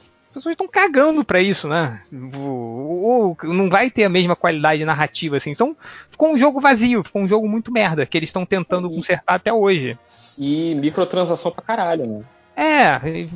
as 0.00 0.34
pessoas 0.34 0.52
estão 0.52 0.68
cagando 0.68 1.24
pra 1.24 1.40
isso, 1.40 1.68
né? 1.68 2.02
Ou 2.36 3.36
não 3.44 3.68
vai 3.70 3.90
ter 3.90 4.04
a 4.04 4.08
mesma 4.08 4.36
qualidade 4.36 4.84
narrativa, 4.84 5.36
assim. 5.36 5.50
Então, 5.50 5.76
ficou 6.10 6.32
um 6.32 6.38
jogo 6.38 6.60
vazio, 6.60 7.04
ficou 7.04 7.22
um 7.22 7.28
jogo 7.28 7.48
muito 7.48 7.72
merda, 7.72 8.06
que 8.06 8.16
eles 8.16 8.28
estão 8.28 8.44
tentando 8.44 8.90
consertar 8.90 9.34
até 9.34 9.52
hoje. 9.52 9.96
E 10.36 10.74
microtransação 10.74 11.50
pra 11.50 11.62
caralho, 11.62 12.06
né? 12.06 12.24
É, 12.56 13.00
e 13.08 13.28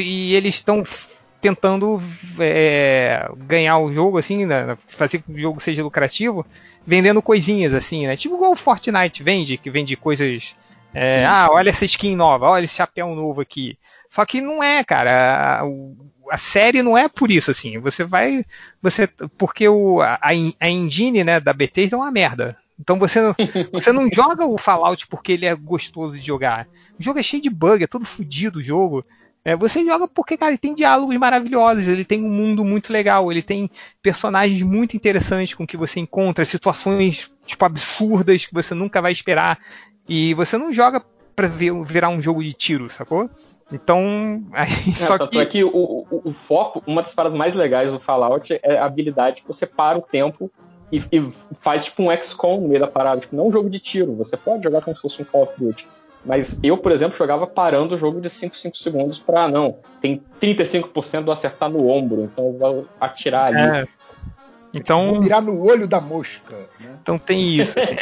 e 0.00 0.34
eles 0.34 0.54
estão 0.54 0.82
tentando 1.42 2.00
é, 2.38 3.28
ganhar 3.36 3.76
o 3.78 3.92
jogo, 3.92 4.16
assim, 4.16 4.46
né, 4.46 4.78
fazer 4.86 5.20
que 5.20 5.32
o 5.32 5.38
jogo 5.38 5.60
seja 5.60 5.82
lucrativo, 5.82 6.46
vendendo 6.86 7.20
coisinhas, 7.20 7.74
assim, 7.74 8.06
né? 8.06 8.16
Tipo 8.16 8.36
igual 8.36 8.52
o 8.52 8.56
Fortnite 8.56 9.24
vende, 9.24 9.58
que 9.58 9.68
vende 9.68 9.96
coisas. 9.96 10.54
é, 10.94 11.26
ah, 11.26 11.48
olha 11.50 11.70
essa 11.70 11.84
skin 11.84 12.14
nova, 12.14 12.48
olha 12.48 12.64
esse 12.64 12.76
chapéu 12.76 13.12
novo 13.14 13.40
aqui. 13.40 13.76
Só 14.08 14.24
que 14.24 14.40
não 14.40 14.62
é, 14.62 14.84
cara. 14.84 15.62
A, 15.62 15.64
a 16.30 16.38
série 16.38 16.80
não 16.80 16.96
é 16.96 17.08
por 17.08 17.30
isso, 17.30 17.50
assim. 17.50 17.76
Você 17.80 18.04
vai. 18.04 18.44
Você, 18.80 19.08
porque 19.36 19.68
o, 19.68 20.00
a, 20.00 20.20
a 20.22 20.70
engine 20.70 21.24
né, 21.24 21.40
da 21.40 21.52
Bethesda 21.52 21.96
é 21.96 21.98
uma 21.98 22.10
merda. 22.12 22.56
Então 22.78 22.98
você 22.98 23.20
não, 23.20 23.34
você 23.72 23.90
não 23.90 24.08
joga 24.12 24.46
o 24.46 24.56
Fallout 24.56 25.08
porque 25.08 25.32
ele 25.32 25.46
é 25.46 25.54
gostoso 25.56 26.14
de 26.14 26.24
jogar. 26.24 26.68
O 26.98 27.02
jogo 27.02 27.18
é 27.18 27.22
cheio 27.22 27.42
de 27.42 27.50
bug, 27.50 27.82
é 27.82 27.86
todo 27.88 28.04
fodido 28.04 28.60
o 28.60 28.62
jogo. 28.62 29.04
É, 29.44 29.56
você 29.56 29.84
joga 29.84 30.06
porque, 30.06 30.36
cara, 30.36 30.52
ele 30.52 30.58
tem 30.58 30.74
diálogos 30.74 31.16
maravilhosos, 31.16 31.86
ele 31.88 32.04
tem 32.04 32.24
um 32.24 32.30
mundo 32.30 32.64
muito 32.64 32.92
legal, 32.92 33.30
ele 33.30 33.42
tem 33.42 33.68
personagens 34.00 34.62
muito 34.62 34.96
interessantes 34.96 35.54
com 35.54 35.66
que 35.66 35.76
você 35.76 35.98
encontra, 35.98 36.44
situações, 36.44 37.30
tipo, 37.44 37.64
absurdas 37.64 38.46
que 38.46 38.54
você 38.54 38.72
nunca 38.74 39.02
vai 39.02 39.10
esperar. 39.12 39.58
E 40.08 40.32
você 40.34 40.56
não 40.56 40.72
joga 40.72 41.02
pra 41.34 41.48
ver, 41.48 41.72
virar 41.84 42.08
um 42.08 42.22
jogo 42.22 42.42
de 42.42 42.52
tiro, 42.52 42.88
sacou? 42.88 43.28
Então, 43.72 44.44
aí, 44.52 44.68
É, 44.88 44.92
só 44.92 45.26
que... 45.26 45.38
é 45.38 45.46
que 45.46 45.64
o, 45.64 45.70
o- 45.74 46.22
o 46.24 46.30
foco, 46.32 46.82
uma 46.86 47.02
das 47.02 47.14
paradas 47.14 47.36
mais 47.36 47.54
legais 47.54 47.90
do 47.90 47.98
Fallout 47.98 48.58
é 48.62 48.78
a 48.78 48.84
habilidade 48.84 49.42
que 49.42 49.48
você 49.48 49.66
para 49.66 49.98
o 49.98 50.02
tempo 50.02 50.50
e, 50.92 50.98
e 51.10 51.32
faz 51.60 51.84
tipo 51.86 52.02
um 52.02 52.14
XCOM 52.16 52.60
no 52.60 52.68
meio 52.68 52.80
da 52.80 52.86
parada. 52.86 53.20
Tipo, 53.22 53.34
não 53.34 53.48
um 53.48 53.52
jogo 53.52 53.68
de 53.70 53.80
tiro, 53.80 54.14
você 54.14 54.36
pode 54.36 54.62
jogar 54.62 54.82
como 54.82 54.94
se 54.94 55.02
fosse 55.02 55.20
um 55.22 55.24
Call 55.24 55.44
of 55.44 55.52
Duty. 55.58 55.86
Mas 56.24 56.58
eu, 56.62 56.78
por 56.78 56.92
exemplo, 56.92 57.16
jogava 57.16 57.46
parando 57.46 57.94
o 57.94 57.98
jogo 57.98 58.20
de 58.20 58.30
5, 58.30 58.56
5 58.56 58.76
segundos 58.76 59.18
pra, 59.18 59.48
não, 59.48 59.78
tem 60.00 60.22
35% 60.40 61.24
do 61.24 61.32
acertar 61.32 61.68
no 61.68 61.88
ombro, 61.88 62.22
então 62.22 62.46
eu 62.46 62.58
vou 62.58 62.88
atirar 63.00 63.46
ali. 63.46 63.80
É. 63.80 63.88
Então, 64.72 65.10
Vou 65.10 65.20
mirar 65.20 65.42
no 65.42 65.60
olho 65.60 65.86
da 65.86 66.00
mosca. 66.00 66.56
Né? 66.80 66.96
Então 67.02 67.18
tem 67.18 67.60
isso. 67.60 67.78
assim. 67.78 67.96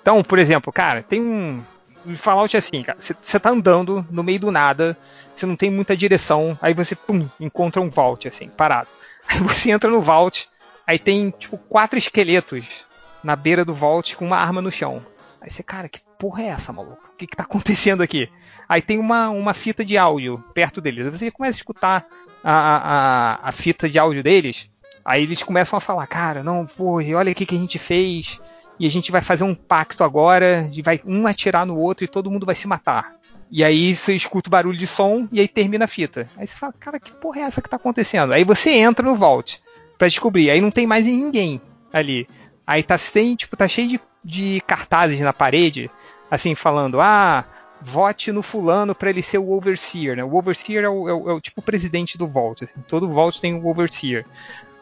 Então, 0.00 0.22
por 0.22 0.38
exemplo, 0.38 0.72
cara, 0.72 1.02
tem 1.02 1.20
um. 1.20 1.62
O 2.04 2.16
Fallout 2.16 2.54
é 2.54 2.58
assim, 2.58 2.82
cara. 2.82 2.96
Você 3.00 3.40
tá 3.40 3.50
andando 3.50 4.06
no 4.08 4.22
meio 4.22 4.38
do 4.38 4.52
nada, 4.52 4.96
você 5.34 5.44
não 5.44 5.56
tem 5.56 5.68
muita 5.68 5.96
direção, 5.96 6.56
aí 6.62 6.72
você, 6.72 6.94
pum, 6.94 7.28
encontra 7.40 7.82
um 7.82 7.90
vault, 7.90 8.28
assim, 8.28 8.48
parado. 8.48 8.88
Aí 9.26 9.40
você 9.40 9.72
entra 9.72 9.90
no 9.90 10.00
vault, 10.00 10.48
aí 10.86 11.00
tem, 11.00 11.30
tipo, 11.30 11.58
quatro 11.58 11.98
esqueletos 11.98 12.86
na 13.24 13.34
beira 13.34 13.64
do 13.64 13.74
vault 13.74 14.16
com 14.16 14.24
uma 14.24 14.36
arma 14.36 14.62
no 14.62 14.70
chão. 14.70 15.04
Aí 15.40 15.50
você, 15.50 15.64
cara, 15.64 15.88
que 15.88 16.00
porra 16.16 16.44
é 16.44 16.46
essa, 16.46 16.72
maluco? 16.72 17.05
O 17.16 17.18
que, 17.18 17.26
que 17.26 17.36
tá 17.36 17.44
acontecendo 17.44 18.02
aqui? 18.02 18.28
Aí 18.68 18.82
tem 18.82 18.98
uma, 18.98 19.30
uma 19.30 19.54
fita 19.54 19.82
de 19.82 19.96
áudio 19.96 20.44
perto 20.52 20.82
deles. 20.82 21.06
Você 21.10 21.30
começa 21.30 21.56
a 21.56 21.60
escutar 21.60 22.06
a, 22.44 22.52
a, 22.52 23.48
a- 23.48 23.52
fita 23.52 23.88
de 23.88 23.98
áudio 23.98 24.22
deles. 24.22 24.70
Aí 25.02 25.22
eles 25.22 25.42
começam 25.42 25.78
a 25.78 25.80
falar, 25.80 26.06
cara, 26.06 26.42
não, 26.42 26.66
pô, 26.66 27.00
e 27.00 27.14
olha 27.14 27.32
o 27.32 27.34
que, 27.34 27.54
a 27.54 27.58
gente 27.58 27.78
fez. 27.78 28.38
E 28.78 28.86
a 28.86 28.90
gente 28.90 29.10
vai 29.10 29.22
fazer 29.22 29.44
um 29.44 29.54
pacto 29.54 30.04
agora, 30.04 30.68
de 30.70 30.82
vai 30.82 31.00
um 31.06 31.26
atirar 31.26 31.64
no 31.64 31.78
outro 31.78 32.04
e 32.04 32.08
todo 32.08 32.30
mundo 32.30 32.44
vai 32.44 32.54
se 32.54 32.68
matar. 32.68 33.14
E 33.50 33.64
aí 33.64 33.94
você 33.94 34.14
escuta 34.14 34.48
o 34.48 34.50
barulho 34.50 34.76
de 34.76 34.86
som 34.86 35.26
e 35.32 35.40
aí 35.40 35.48
termina 35.48 35.86
a 35.86 35.88
fita. 35.88 36.28
Aí 36.36 36.46
você 36.46 36.54
fala, 36.54 36.74
cara, 36.78 37.00
que 37.00 37.12
porra 37.12 37.40
é 37.40 37.42
essa 37.44 37.62
que 37.62 37.70
tá 37.70 37.76
acontecendo? 37.76 38.34
Aí 38.34 38.44
você 38.44 38.72
entra 38.72 39.06
no 39.08 39.16
vault 39.16 39.62
pra 39.96 40.06
descobrir. 40.08 40.50
Aí 40.50 40.60
não 40.60 40.70
tem 40.70 40.86
mais 40.86 41.06
ninguém 41.06 41.62
ali. 41.90 42.28
Aí 42.66 42.82
tá 42.82 42.98
sem, 42.98 43.34
tipo, 43.36 43.56
tá 43.56 43.66
cheio 43.66 43.88
de, 43.88 44.00
de 44.22 44.60
cartazes 44.66 45.20
na 45.20 45.32
parede, 45.32 45.88
assim, 46.30 46.54
falando, 46.54 47.00
ah, 47.00 47.44
vote 47.80 48.32
no 48.32 48.42
fulano 48.42 48.94
pra 48.94 49.10
ele 49.10 49.22
ser 49.22 49.38
o 49.38 49.50
overseer, 49.52 50.16
né? 50.16 50.24
O 50.24 50.34
overseer 50.34 50.84
é 50.84 50.88
o, 50.88 51.08
é 51.08 51.14
o- 51.14 51.30
é 51.30 51.32
o 51.34 51.40
tipo 51.40 51.60
presidente 51.62 52.16
do 52.18 52.26
vault. 52.26 52.64
assim. 52.64 52.74
Todo 52.88 53.10
vault 53.10 53.40
tem 53.40 53.54
o 53.54 53.66
overseer 53.66 54.24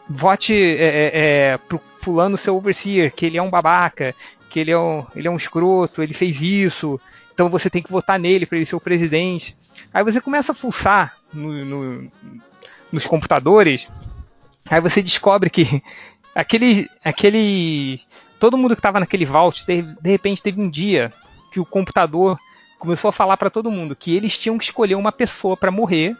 vote 0.07 0.53
é, 0.53 0.83
é, 0.85 1.11
é, 1.53 1.57
pro 1.57 1.81
fulano 1.99 2.37
ser 2.37 2.51
overseer, 2.51 3.11
que 3.11 3.25
ele 3.25 3.37
é 3.37 3.41
um 3.41 3.49
babaca, 3.49 4.13
que 4.49 4.59
ele 4.59 4.69
é 4.71 4.77
um, 4.77 5.03
ele 5.15 5.27
é 5.27 5.31
um 5.31 5.35
escroto, 5.35 6.03
ele 6.03 6.13
fez 6.13 6.41
isso, 6.41 6.99
então 7.33 7.49
você 7.49 7.69
tem 7.71 7.81
que 7.81 7.91
votar 7.91 8.19
nele 8.19 8.45
para 8.45 8.57
ele 8.57 8.65
ser 8.67 8.75
o 8.75 8.79
presidente. 8.79 9.57
Aí 9.91 10.03
você 10.03 10.21
começa 10.21 10.51
a 10.51 10.55
fuçar 10.55 11.15
no- 11.33 11.65
no- 11.65 12.11
nos 12.91 13.05
computadores, 13.07 13.87
aí 14.69 14.79
você 14.79 15.01
descobre 15.01 15.49
que 15.49 15.81
aquele, 16.35 16.87
aquele, 17.03 17.99
todo 18.39 18.57
mundo 18.57 18.75
que 18.75 18.79
estava 18.79 18.99
naquele 18.99 19.25
vault, 19.25 19.65
de, 19.65 19.81
de 19.81 20.09
repente 20.11 20.41
teve 20.43 20.61
um 20.61 20.69
dia 20.69 21.11
que 21.55 21.59
o 21.61 21.65
computador 21.65 22.37
começou 22.77 23.07
a 23.07 23.13
falar 23.13 23.37
para 23.37 23.49
todo 23.49 23.71
mundo 23.71 23.95
que 23.95 24.13
eles 24.13 24.37
tinham 24.37 24.57
que 24.57 24.65
escolher 24.65 24.95
uma 24.95 25.09
pessoa 25.13 25.55
para 25.55 25.71
morrer, 25.71 26.13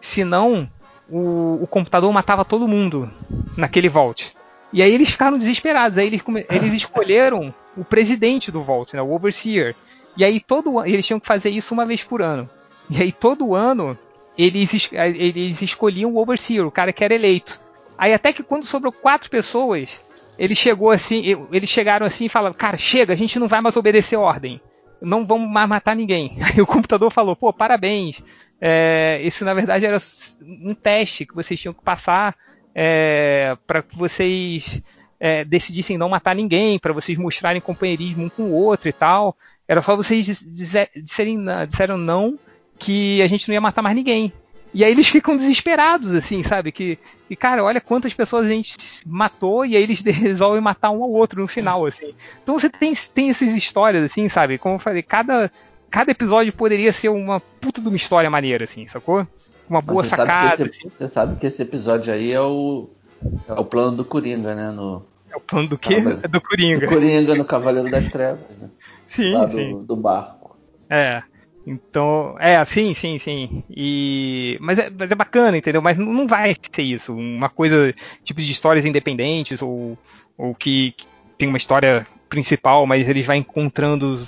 senão 0.00 0.68
o, 1.08 1.60
o 1.62 1.66
computador 1.68 2.12
matava 2.12 2.44
todo 2.44 2.66
mundo 2.66 3.08
naquele 3.56 3.88
vault. 3.88 4.36
E 4.72 4.82
aí 4.82 4.92
eles 4.92 5.08
ficaram 5.10 5.38
desesperados. 5.38 5.98
Aí 5.98 6.08
eles, 6.08 6.20
eles 6.50 6.72
escolheram 6.74 7.54
o 7.76 7.84
presidente 7.84 8.50
do 8.50 8.60
vault, 8.64 8.96
né, 8.96 9.00
o 9.00 9.12
overseer. 9.12 9.76
E 10.16 10.24
aí 10.24 10.40
todo 10.40 10.84
eles 10.84 11.06
tinham 11.06 11.20
que 11.20 11.28
fazer 11.28 11.50
isso 11.50 11.72
uma 11.72 11.86
vez 11.86 12.02
por 12.02 12.20
ano. 12.20 12.50
E 12.90 13.00
aí 13.00 13.12
todo 13.12 13.54
ano 13.54 13.96
eles, 14.36 14.74
es- 14.74 14.90
eles 14.92 15.62
escolhiam 15.62 16.10
o 16.12 16.18
overseer, 16.18 16.66
o 16.66 16.72
cara 16.72 16.92
que 16.92 17.04
era 17.04 17.14
eleito. 17.14 17.60
Aí 17.96 18.12
até 18.12 18.32
que 18.32 18.42
quando 18.42 18.64
sobrou 18.66 18.90
quatro 18.92 19.30
pessoas, 19.30 20.12
ele 20.36 20.56
chegou 20.56 20.90
assim, 20.90 21.22
eles 21.52 21.70
chegaram 21.70 22.04
assim 22.04 22.24
e 22.24 22.28
falaram: 22.28 22.54
"Cara, 22.56 22.76
chega, 22.76 23.12
a 23.12 23.16
gente 23.16 23.38
não 23.38 23.46
vai 23.46 23.60
mais 23.60 23.76
obedecer 23.76 24.16
ordem. 24.16 24.60
Não 25.02 25.26
vamos 25.26 25.50
mais 25.50 25.68
matar 25.68 25.96
ninguém". 25.96 26.38
Aí 26.42 26.60
o 26.60 26.66
computador 26.66 27.10
falou: 27.10 27.36
"Pô, 27.36 27.52
parabéns. 27.52 28.22
É, 28.60 29.20
isso 29.24 29.44
na 29.44 29.52
verdade 29.54 29.84
era 29.84 29.98
um 30.40 30.74
teste 30.74 31.26
que 31.26 31.34
vocês 31.34 31.58
tinham 31.58 31.74
que 31.74 31.82
passar 31.82 32.36
é, 32.74 33.56
para 33.66 33.82
que 33.82 33.96
vocês 33.98 34.82
é, 35.18 35.44
decidissem 35.44 35.98
não 35.98 36.08
matar 36.08 36.34
ninguém, 36.34 36.78
para 36.78 36.92
vocês 36.92 37.18
mostrarem 37.18 37.60
companheirismo 37.60 38.24
um 38.24 38.28
com 38.28 38.44
o 38.44 38.52
outro 38.52 38.88
e 38.88 38.92
tal. 38.92 39.36
Era 39.68 39.82
só 39.82 39.96
vocês 39.96 40.44
disserem, 40.46 41.44
disseram 41.68 41.96
não 41.96 42.38
que 42.78 43.22
a 43.22 43.26
gente 43.26 43.48
não 43.48 43.54
ia 43.54 43.60
matar 43.60 43.82
mais 43.82 43.94
ninguém. 43.94 44.32
E 44.74 44.82
aí 44.84 44.90
eles 44.90 45.08
ficam 45.08 45.36
desesperados, 45.36 46.14
assim, 46.14 46.42
sabe? 46.42 46.72
Que, 46.72 46.98
e 47.28 47.36
cara, 47.36 47.62
olha 47.62 47.80
quantas 47.80 48.14
pessoas 48.14 48.46
a 48.46 48.48
gente 48.48 48.76
matou 49.04 49.66
e 49.66 49.76
aí 49.76 49.82
eles 49.82 50.00
resolvem 50.04 50.60
matar 50.62 50.90
um 50.90 51.02
ao 51.02 51.10
outro 51.10 51.40
no 51.40 51.48
final, 51.48 51.84
assim. 51.84 52.14
Então 52.42 52.58
você 52.58 52.70
tem, 52.70 52.92
tem 53.14 53.30
essas 53.30 53.48
histórias, 53.48 54.04
assim, 54.04 54.28
sabe? 54.28 54.56
Como 54.56 54.76
eu 54.76 54.78
falei, 54.78 55.02
cada, 55.02 55.50
cada 55.90 56.10
episódio 56.10 56.52
poderia 56.52 56.92
ser 56.92 57.10
uma 57.10 57.38
puta 57.38 57.80
de 57.80 57.88
uma 57.88 57.96
história 57.96 58.30
maneira, 58.30 58.64
assim, 58.64 58.86
sacou? 58.86 59.26
Uma 59.68 59.82
boa 59.82 60.04
sacada. 60.04 60.56
Sabe 60.56 60.70
esse, 60.70 60.80
assim. 60.80 60.90
Você 60.96 61.08
sabe 61.08 61.36
que 61.36 61.46
esse 61.46 61.60
episódio 61.62 62.12
aí 62.12 62.32
é 62.32 62.40
o, 62.40 62.88
é 63.48 63.52
o 63.52 63.64
plano 63.64 63.96
do 63.98 64.04
Coringa, 64.04 64.54
né? 64.54 64.70
No, 64.70 65.04
É 65.30 65.36
o 65.36 65.40
plano 65.40 65.68
do 65.68 65.78
quê? 65.78 65.96
Cavaleiro. 65.96 66.20
É 66.22 66.28
do 66.28 66.40
Coringa. 66.40 66.86
do 66.86 66.92
Coringa 66.92 67.34
no 67.34 67.44
Cavaleiro 67.44 67.90
das 67.90 68.10
Trevas, 68.10 68.40
né? 68.58 68.70
Sim, 69.06 69.34
Lá 69.34 69.48
sim. 69.48 69.74
do, 69.74 69.82
do 69.82 69.96
barco. 69.96 70.56
É. 70.88 71.22
Então, 71.66 72.36
é, 72.40 72.62
sim, 72.64 72.92
sim, 72.94 73.18
sim. 73.18 73.62
E, 73.70 74.56
mas, 74.60 74.78
é, 74.78 74.90
mas 74.90 75.10
é 75.10 75.14
bacana, 75.14 75.56
entendeu? 75.56 75.80
Mas 75.80 75.96
não 75.96 76.26
vai 76.26 76.54
ser 76.70 76.82
isso. 76.82 77.14
Uma 77.14 77.48
coisa, 77.48 77.94
tipo 78.24 78.40
de 78.40 78.50
histórias 78.50 78.84
independentes, 78.84 79.62
ou, 79.62 79.96
ou 80.36 80.54
que, 80.54 80.92
que 80.92 81.06
tem 81.38 81.48
uma 81.48 81.58
história 81.58 82.06
principal, 82.28 82.86
mas 82.86 83.08
eles 83.08 83.26
vão 83.26 83.36
encontrando 83.36 84.26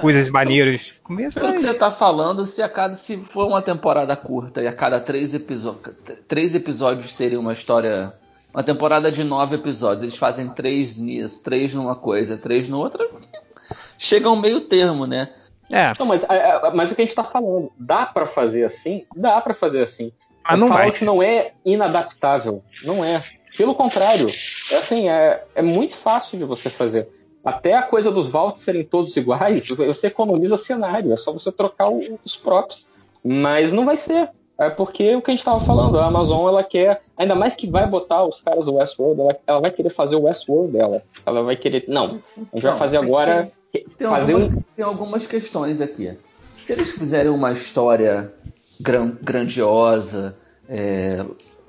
coisas 0.00 0.28
maneiras. 0.28 0.94
Começa, 1.02 1.38
Pelo 1.38 1.52
que 1.52 1.60
mas... 1.60 1.68
você 1.68 1.74
tá 1.74 1.92
falando, 1.92 2.44
se 2.44 2.60
a 2.62 2.68
cada 2.68 2.94
se 2.94 3.16
for 3.18 3.46
uma 3.46 3.62
temporada 3.62 4.16
curta 4.16 4.62
e 4.62 4.66
a 4.66 4.72
cada 4.72 4.98
três, 5.00 5.32
episo- 5.34 5.78
três 6.26 6.54
episódios 6.54 7.14
seria 7.14 7.38
uma 7.38 7.52
história. 7.52 8.12
Uma 8.52 8.62
temporada 8.62 9.10
de 9.10 9.24
nove 9.24 9.56
episódios, 9.56 10.04
eles 10.04 10.16
fazem 10.16 10.48
três 10.48 10.96
nisso, 10.96 11.42
três 11.42 11.74
numa 11.74 11.96
coisa, 11.96 12.36
três 12.38 12.68
no 12.68 12.78
outra. 12.78 13.04
Chega 13.98 14.28
a 14.28 14.30
um 14.32 14.40
meio 14.40 14.60
termo, 14.60 15.06
né? 15.06 15.28
É, 15.74 15.92
Não, 15.98 16.06
mas, 16.06 16.24
é, 16.24 16.36
é, 16.36 16.70
mas 16.72 16.90
o 16.90 16.94
que 16.94 17.02
a 17.02 17.04
gente 17.04 17.14
tá 17.14 17.24
falando, 17.24 17.70
dá 17.78 18.06
pra 18.06 18.26
fazer 18.26 18.64
assim? 18.64 19.04
Dá 19.16 19.40
pra 19.40 19.52
fazer 19.54 19.82
assim. 19.82 20.12
mas 20.44 20.54
o 20.54 20.60
não 20.60 20.68
vai. 20.68 20.78
Fallout 20.78 21.04
não 21.04 21.22
é 21.22 21.52
inadaptável. 21.64 22.62
Não 22.84 23.04
é. 23.04 23.22
Pelo 23.56 23.74
contrário, 23.74 24.26
é 24.70 24.76
assim, 24.76 25.08
é, 25.08 25.42
é 25.54 25.62
muito 25.62 25.94
fácil 25.96 26.38
de 26.38 26.44
você 26.44 26.68
fazer. 26.70 27.08
Até 27.44 27.74
a 27.74 27.82
coisa 27.82 28.10
dos 28.10 28.26
vaults 28.28 28.62
serem 28.62 28.84
todos 28.84 29.16
iguais, 29.16 29.68
você 29.76 30.06
economiza 30.08 30.56
cenário, 30.56 31.12
é 31.12 31.16
só 31.16 31.32
você 31.32 31.52
trocar 31.52 31.88
o- 31.90 32.18
os 32.24 32.36
props. 32.36 32.90
Mas 33.22 33.72
não 33.72 33.84
vai 33.84 33.96
ser. 33.96 34.28
É 34.56 34.70
porque 34.70 35.16
o 35.16 35.20
que 35.22 35.30
a 35.30 35.32
gente 35.32 35.40
estava 35.40 35.58
falando, 35.58 35.98
a 35.98 36.06
Amazon 36.06 36.46
ela 36.48 36.62
quer, 36.62 37.00
ainda 37.16 37.34
mais 37.34 37.56
que 37.56 37.68
vai 37.68 37.86
botar 37.86 38.22
os 38.24 38.40
caras 38.40 38.66
do 38.66 38.74
Westworld, 38.74 39.20
ela, 39.20 39.36
ela 39.46 39.60
vai 39.60 39.70
querer 39.72 39.90
fazer 39.90 40.14
o 40.14 40.22
Westworld 40.22 40.72
dela. 40.72 41.02
Ela 41.26 41.42
vai 41.42 41.56
querer, 41.56 41.84
não, 41.88 42.20
a 42.36 42.56
gente 42.56 42.62
vai 42.62 42.78
fazer 42.78 42.96
agora, 42.98 43.50
Tem, 43.96 44.08
fazer 44.08 44.32
algumas, 44.34 44.56
um, 44.56 44.62
tem 44.76 44.84
algumas 44.84 45.26
questões 45.26 45.80
aqui. 45.80 46.16
Se 46.50 46.72
eles 46.72 46.90
fizerem 46.92 47.30
uma 47.30 47.52
história 47.52 48.32
gran- 48.80 49.16
grandiosa, 49.20 50.36
é, 50.68 51.24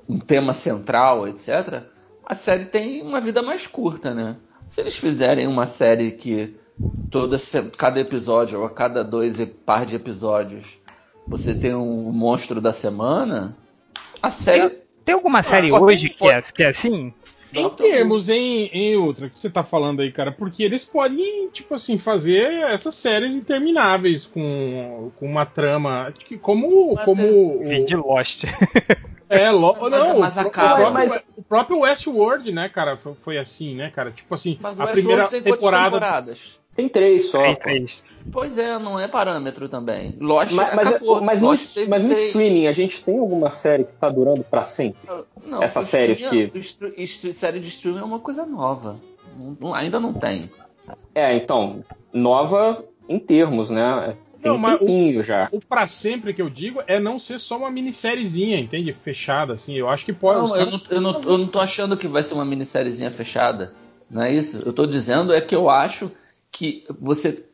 um 0.08 0.18
tema 0.18 0.54
central, 0.54 1.26
etc., 1.26 1.82
a 2.24 2.34
série 2.34 2.64
tem 2.66 3.02
uma 3.02 3.20
vida 3.20 3.42
mais 3.42 3.66
curta, 3.66 4.14
né? 4.14 4.36
Se 4.68 4.80
eles 4.80 4.96
fizerem 4.96 5.46
uma 5.46 5.66
série 5.66 6.12
que 6.12 6.56
toda 7.10 7.36
cada 7.76 8.00
episódio 8.00 8.60
ou 8.60 8.64
a 8.66 8.70
cada 8.70 9.02
dois 9.04 9.38
e- 9.40 9.46
par 9.46 9.86
de 9.86 9.96
episódios 9.96 10.78
você 11.26 11.54
tem 11.54 11.74
um 11.74 12.12
monstro 12.12 12.60
da 12.60 12.72
semana, 12.72 13.56
a 14.22 14.30
série 14.30 14.78
Tem 15.04 15.14
alguma 15.14 15.42
série 15.42 15.70
pode- 15.70 15.84
hoje 15.84 16.08
que 16.08 16.28
é, 16.28 16.42
que 16.42 16.62
é 16.62 16.68
assim? 16.68 17.12
Em 17.60 17.70
termos, 17.70 18.28
em, 18.28 18.66
em 18.72 18.96
outra, 18.96 19.28
que 19.28 19.38
você 19.38 19.48
tá 19.50 19.62
falando 19.62 20.00
aí, 20.00 20.10
cara, 20.12 20.30
porque 20.32 20.62
eles 20.62 20.84
podem, 20.84 21.48
tipo 21.50 21.74
assim, 21.74 21.96
fazer 21.98 22.50
essas 22.64 22.94
séries 22.94 23.34
intermináveis 23.34 24.26
com, 24.26 25.10
com 25.18 25.26
uma 25.26 25.44
trama. 25.46 26.12
Como. 26.40 26.94
Mas 26.94 27.04
como 27.04 27.22
o, 27.24 27.84
De 27.84 27.96
Lost. 27.96 28.44
é, 29.28 29.50
lo, 29.50 29.76
Mas- 29.80 29.90
não, 29.90 30.18
mas 30.18 30.32
o, 30.36 30.40
pró- 30.40 30.48
acaba. 30.48 30.74
o 30.74 30.76
próprio, 30.76 31.08
Mas- 31.08 31.22
o 31.36 31.42
próprio 31.42 31.78
Westworld, 31.80 32.52
né, 32.52 32.68
cara, 32.68 32.96
foi, 32.96 33.14
foi 33.14 33.38
assim, 33.38 33.74
né, 33.74 33.90
cara? 33.90 34.10
Tipo 34.10 34.34
assim, 34.34 34.58
Mas 34.60 34.78
o 34.78 34.82
a 34.82 34.86
Westworld 34.86 35.28
primeira 35.28 35.28
temporada. 35.54 35.84
temporadas? 35.96 36.58
Tem 36.76 36.88
três 36.88 37.28
só. 37.30 37.42
Pô. 37.54 37.56
três. 37.56 38.04
Pois 38.30 38.58
é, 38.58 38.76
não 38.78 38.98
é 38.98 39.06
parâmetro 39.06 39.68
também. 39.68 40.16
Lost 40.20 40.50
Mas, 40.52 40.74
mas, 40.74 40.88
acabou. 40.88 41.22
mas 41.22 41.40
no, 41.40 41.48
Lost 41.48 41.74
teve 41.74 41.88
mas 41.88 42.04
no 42.04 42.12
streaming, 42.12 42.66
a 42.66 42.72
gente 42.72 43.02
tem 43.04 43.18
alguma 43.18 43.48
série 43.50 43.84
que 43.84 43.92
tá 43.92 44.08
durando 44.08 44.42
pra 44.42 44.64
sempre? 44.64 44.98
Não, 45.44 45.62
Essas 45.62 45.86
séries 45.86 46.18
streaming- 46.20 46.50
que- 46.50 47.32
série 47.32 47.60
de 47.60 47.68
streaming 47.68 48.00
é 48.00 48.04
uma 48.04 48.18
coisa 48.18 48.44
nova. 48.44 48.96
Não- 49.38 49.56
não- 49.60 49.74
ainda 49.74 50.00
não 50.00 50.12
tem. 50.12 50.50
É, 51.14 51.34
então, 51.36 51.84
nova 52.12 52.84
em 53.08 53.18
termos, 53.18 53.70
né? 53.70 54.16
Tem 54.42 54.50
Não, 54.50 54.56
um 54.56 54.60
mas 54.60 54.80
o- 54.80 55.22
já. 55.22 55.48
O 55.52 55.60
pra 55.60 55.86
sempre 55.86 56.32
que 56.34 56.42
eu 56.42 56.50
digo 56.50 56.82
é 56.86 56.98
não 57.00 57.18
ser 57.18 57.38
só 57.38 57.56
uma 57.58 57.70
minissériezinha, 57.70 58.58
entende? 58.58 58.92
Fechada, 58.92 59.54
assim. 59.54 59.74
Eu 59.74 59.88
acho 59.88 60.04
que 60.04 60.12
pode. 60.12 60.48
Não, 60.50 60.56
eu, 60.56 60.66
não, 60.70 60.80
eu, 60.90 61.00
não, 61.00 61.22
eu 61.22 61.38
não 61.38 61.46
tô 61.46 61.58
achando 61.60 61.96
que 61.96 62.06
vai 62.08 62.22
ser 62.22 62.34
uma 62.34 62.44
minissériezinha 62.44 63.10
fechada. 63.10 63.72
Não 64.10 64.22
é 64.22 64.32
isso? 64.32 64.62
Eu 64.64 64.72
tô 64.72 64.86
dizendo 64.86 65.32
é 65.32 65.40
que 65.40 65.54
eu 65.54 65.68
acho 65.70 66.10
que 66.56 66.86
você 66.98 67.44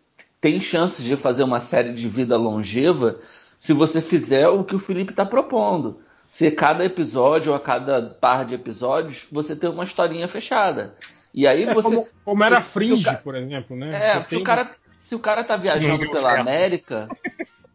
tem 0.40 0.60
chances 0.60 1.04
de 1.04 1.16
fazer 1.16 1.42
uma 1.42 1.58
série 1.58 1.92
de 1.92 2.08
vida 2.08 2.36
longeva 2.36 3.18
se 3.58 3.72
você 3.72 4.00
fizer 4.00 4.46
o 4.48 4.62
que 4.64 4.76
o 4.76 4.78
Felipe 4.78 5.12
tá 5.12 5.26
propondo. 5.26 6.00
Se 6.28 6.50
cada 6.52 6.84
episódio 6.84 7.50
ou 7.50 7.56
a 7.56 7.60
cada 7.60 8.00
par 8.20 8.44
de 8.44 8.54
episódios 8.54 9.26
você 9.30 9.56
tem 9.56 9.68
uma 9.68 9.82
historinha 9.84 10.28
fechada. 10.28 10.94
E 11.34 11.46
aí 11.46 11.64
É, 11.64 11.74
você. 11.74 11.88
como, 11.96 12.08
como 12.24 12.44
era 12.44 12.60
se- 12.60 12.62
se 12.62 12.68
o 12.70 12.72
Fringe, 12.72 13.04
ca- 13.04 13.14
por 13.16 13.34
exemplo, 13.34 13.76
né? 13.76 13.90
É, 13.92 14.14
Você 14.14 14.22
se 14.24 14.30
tem- 14.30 14.38
o, 14.38 14.44
cara, 14.44 14.70
se 14.96 15.14
o 15.14 15.18
cara 15.18 15.42
tá 15.44 15.56
viajando 15.56 16.08
pela 16.10 16.30
certo. 16.30 16.40
América. 16.40 17.08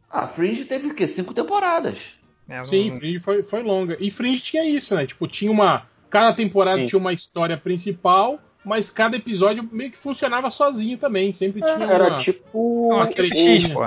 A 0.09 0.27
Fringe 0.27 0.64
teve 0.65 0.88
o 0.88 0.95
quê? 0.95 1.07
Cinco 1.07 1.33
temporadas. 1.33 2.14
É, 2.47 2.64
Sim, 2.64 2.91
não- 2.91 2.97
Fringe 2.99 3.19
foi, 3.19 3.43
foi 3.43 3.61
longa. 3.64 3.97
E 3.99 4.09
Fringe 4.09 4.41
tinha 4.41 4.64
isso, 4.65 4.95
né? 4.95 5.06
Tipo, 5.06 5.27
tinha 5.27 5.51
uma. 5.51 5.85
Cada 6.09 6.31
temporada 6.33 6.80
Sim. 6.80 6.85
tinha 6.85 6.99
uma 6.99 7.11
história 7.11 7.57
principal, 7.57 8.39
mas 8.67 8.91
cada 8.91 9.15
episódio 9.15 9.67
meio 9.71 9.89
que 9.89 9.97
funcionava 9.97 10.49
sozinho 10.49 10.97
também. 10.97 11.31
Sempre 11.31 11.61
tinha 11.61 11.77
uma. 11.77 11.93
Era 11.93 12.17
tipo. 12.17 12.89
X, 13.15 13.63
tinha. 13.63 13.73
pô. 13.73 13.81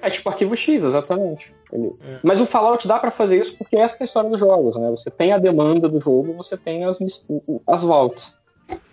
É 0.00 0.10
tipo 0.10 0.28
arquivo 0.28 0.54
X, 0.54 0.84
exatamente. 0.84 1.52
É. 1.72 2.18
Mas 2.22 2.40
o 2.40 2.46
Fallout 2.46 2.86
dá 2.86 2.98
pra 2.98 3.10
fazer 3.10 3.38
isso 3.38 3.56
porque 3.56 3.76
essa 3.76 3.96
é 3.98 4.02
a 4.02 4.04
história 4.04 4.30
dos 4.30 4.38
jogos, 4.38 4.76
né? 4.76 4.90
Você 4.90 5.10
tem 5.10 5.32
a 5.32 5.38
demanda 5.38 5.88
do 5.88 5.98
jogo, 5.98 6.34
você 6.34 6.56
tem 6.56 6.84
as, 6.84 6.98
as 7.66 7.82
vaults. 7.82 8.32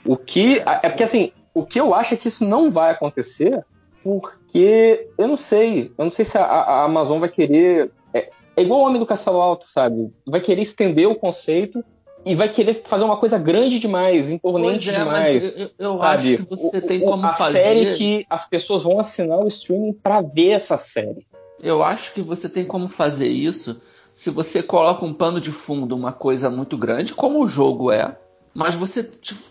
O 0.05 0.15
que. 0.15 0.59
É 0.59 0.89
porque 0.89 1.03
assim, 1.03 1.31
o 1.53 1.65
que 1.65 1.79
eu 1.79 1.93
acho 1.93 2.13
é 2.13 2.17
que 2.17 2.27
isso 2.27 2.45
não 2.45 2.71
vai 2.71 2.91
acontecer 2.91 3.63
porque 4.03 5.09
eu 5.17 5.27
não 5.27 5.37
sei. 5.37 5.91
Eu 5.97 6.05
não 6.05 6.11
sei 6.11 6.23
se 6.23 6.37
a, 6.37 6.43
a 6.43 6.83
Amazon 6.85 7.19
vai 7.19 7.29
querer. 7.29 7.91
É, 8.13 8.29
é 8.55 8.61
igual 8.61 8.79
o 8.79 8.83
Homem 8.85 8.99
do 8.99 9.05
Castelo 9.05 9.41
Alto, 9.41 9.69
sabe? 9.69 10.11
Vai 10.25 10.39
querer 10.39 10.61
estender 10.61 11.07
o 11.07 11.15
conceito 11.15 11.83
e 12.25 12.33
vai 12.35 12.49
querer 12.49 12.73
fazer 12.85 13.03
uma 13.03 13.17
coisa 13.17 13.37
grande 13.37 13.79
demais, 13.79 14.29
imponente 14.31 14.89
é, 14.89 14.93
demais. 14.93 15.55
eu, 15.57 15.69
eu 15.77 16.01
acho 16.01 16.37
que 16.37 16.49
você 16.49 16.77
O- 16.79 16.81
tem 16.81 16.99
como 17.01 17.25
a 17.25 17.33
fazer. 17.33 17.59
série 17.61 17.93
que 17.95 18.25
as 18.29 18.47
pessoas 18.49 18.81
vão 18.83 18.99
assinar 18.99 19.37
o 19.39 19.47
streaming 19.47 19.93
pra 19.93 20.21
ver 20.21 20.49
essa 20.51 20.77
série. 20.77 21.25
Eu 21.61 21.83
acho 21.83 22.13
que 22.13 22.21
você 22.21 22.49
tem 22.49 22.65
como 22.65 22.89
fazer 22.89 23.27
isso 23.27 23.79
se 24.13 24.29
você 24.29 24.63
coloca 24.63 25.05
um 25.05 25.13
pano 25.13 25.39
de 25.39 25.51
fundo, 25.51 25.95
uma 25.95 26.11
coisa 26.13 26.49
muito 26.49 26.77
grande, 26.77 27.13
como 27.13 27.43
o 27.43 27.47
jogo 27.47 27.91
é, 27.91 28.17
mas 28.53 28.73
você, 28.75 29.09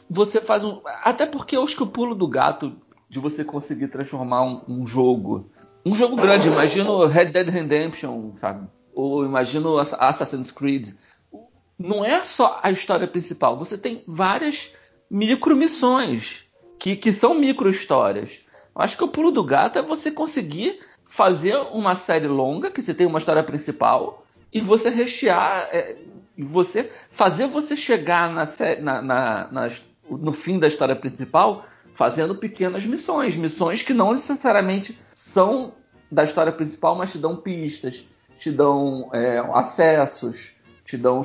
você 0.08 0.40
faz 0.40 0.64
um. 0.64 0.80
Até 1.02 1.26
porque 1.26 1.56
eu 1.56 1.62
acho 1.62 1.76
que 1.76 1.82
o 1.82 1.86
pulo 1.86 2.14
do 2.14 2.26
gato 2.26 2.72
de 3.08 3.18
você 3.18 3.44
conseguir 3.44 3.88
transformar 3.88 4.42
um, 4.42 4.62
um 4.66 4.86
jogo. 4.86 5.50
Um 5.86 5.94
jogo 5.94 6.16
grande, 6.16 6.48
imagina 6.48 6.90
o 6.90 7.06
Red 7.06 7.26
Dead 7.26 7.46
Redemption, 7.48 8.32
sabe? 8.38 8.66
Ou 8.94 9.24
imagina 9.24 9.68
o 9.68 9.78
Ass- 9.78 9.94
Assassin's 9.98 10.50
Creed. 10.50 10.88
Não 11.78 12.04
é 12.04 12.20
só 12.22 12.60
a 12.62 12.70
história 12.70 13.06
principal, 13.06 13.58
você 13.58 13.76
tem 13.76 14.02
várias 14.06 14.72
micro 15.10 15.56
missões 15.56 16.44
que, 16.78 16.96
que 16.96 17.12
são 17.12 17.34
micro 17.34 17.70
histórias. 17.70 18.40
Eu 18.74 18.82
acho 18.82 18.96
que 18.96 19.04
o 19.04 19.08
pulo 19.08 19.30
do 19.30 19.42
gato 19.44 19.78
é 19.78 19.82
você 19.82 20.10
conseguir 20.10 20.78
fazer 21.06 21.56
uma 21.72 21.94
série 21.94 22.26
longa, 22.26 22.70
que 22.70 22.82
você 22.82 22.92
tem 22.94 23.06
uma 23.06 23.18
história 23.18 23.42
principal, 23.42 24.26
e 24.52 24.60
você 24.60 24.88
rechear, 24.88 25.68
é, 25.72 25.96
e 26.36 26.42
você 26.42 26.90
fazer 27.10 27.46
você 27.46 27.76
chegar 27.76 28.30
na, 28.30 28.46
na- 28.80 29.02
na- 29.02 29.48
nas- 29.52 29.82
no 30.08 30.32
fim 30.32 30.58
da 30.58 30.68
história 30.68 30.96
principal 30.96 31.64
fazendo 31.94 32.34
pequenas 32.34 32.84
missões, 32.84 33.36
missões 33.36 33.82
que 33.82 33.94
não 33.94 34.12
necessariamente 34.12 34.98
são 35.14 35.72
da 36.10 36.24
história 36.24 36.52
principal, 36.52 36.96
mas 36.96 37.12
te 37.12 37.18
dão 37.18 37.36
pistas, 37.36 38.04
te 38.38 38.50
dão 38.50 39.10
é, 39.12 39.38
acessos, 39.54 40.52
te 40.84 40.96
dão 40.96 41.22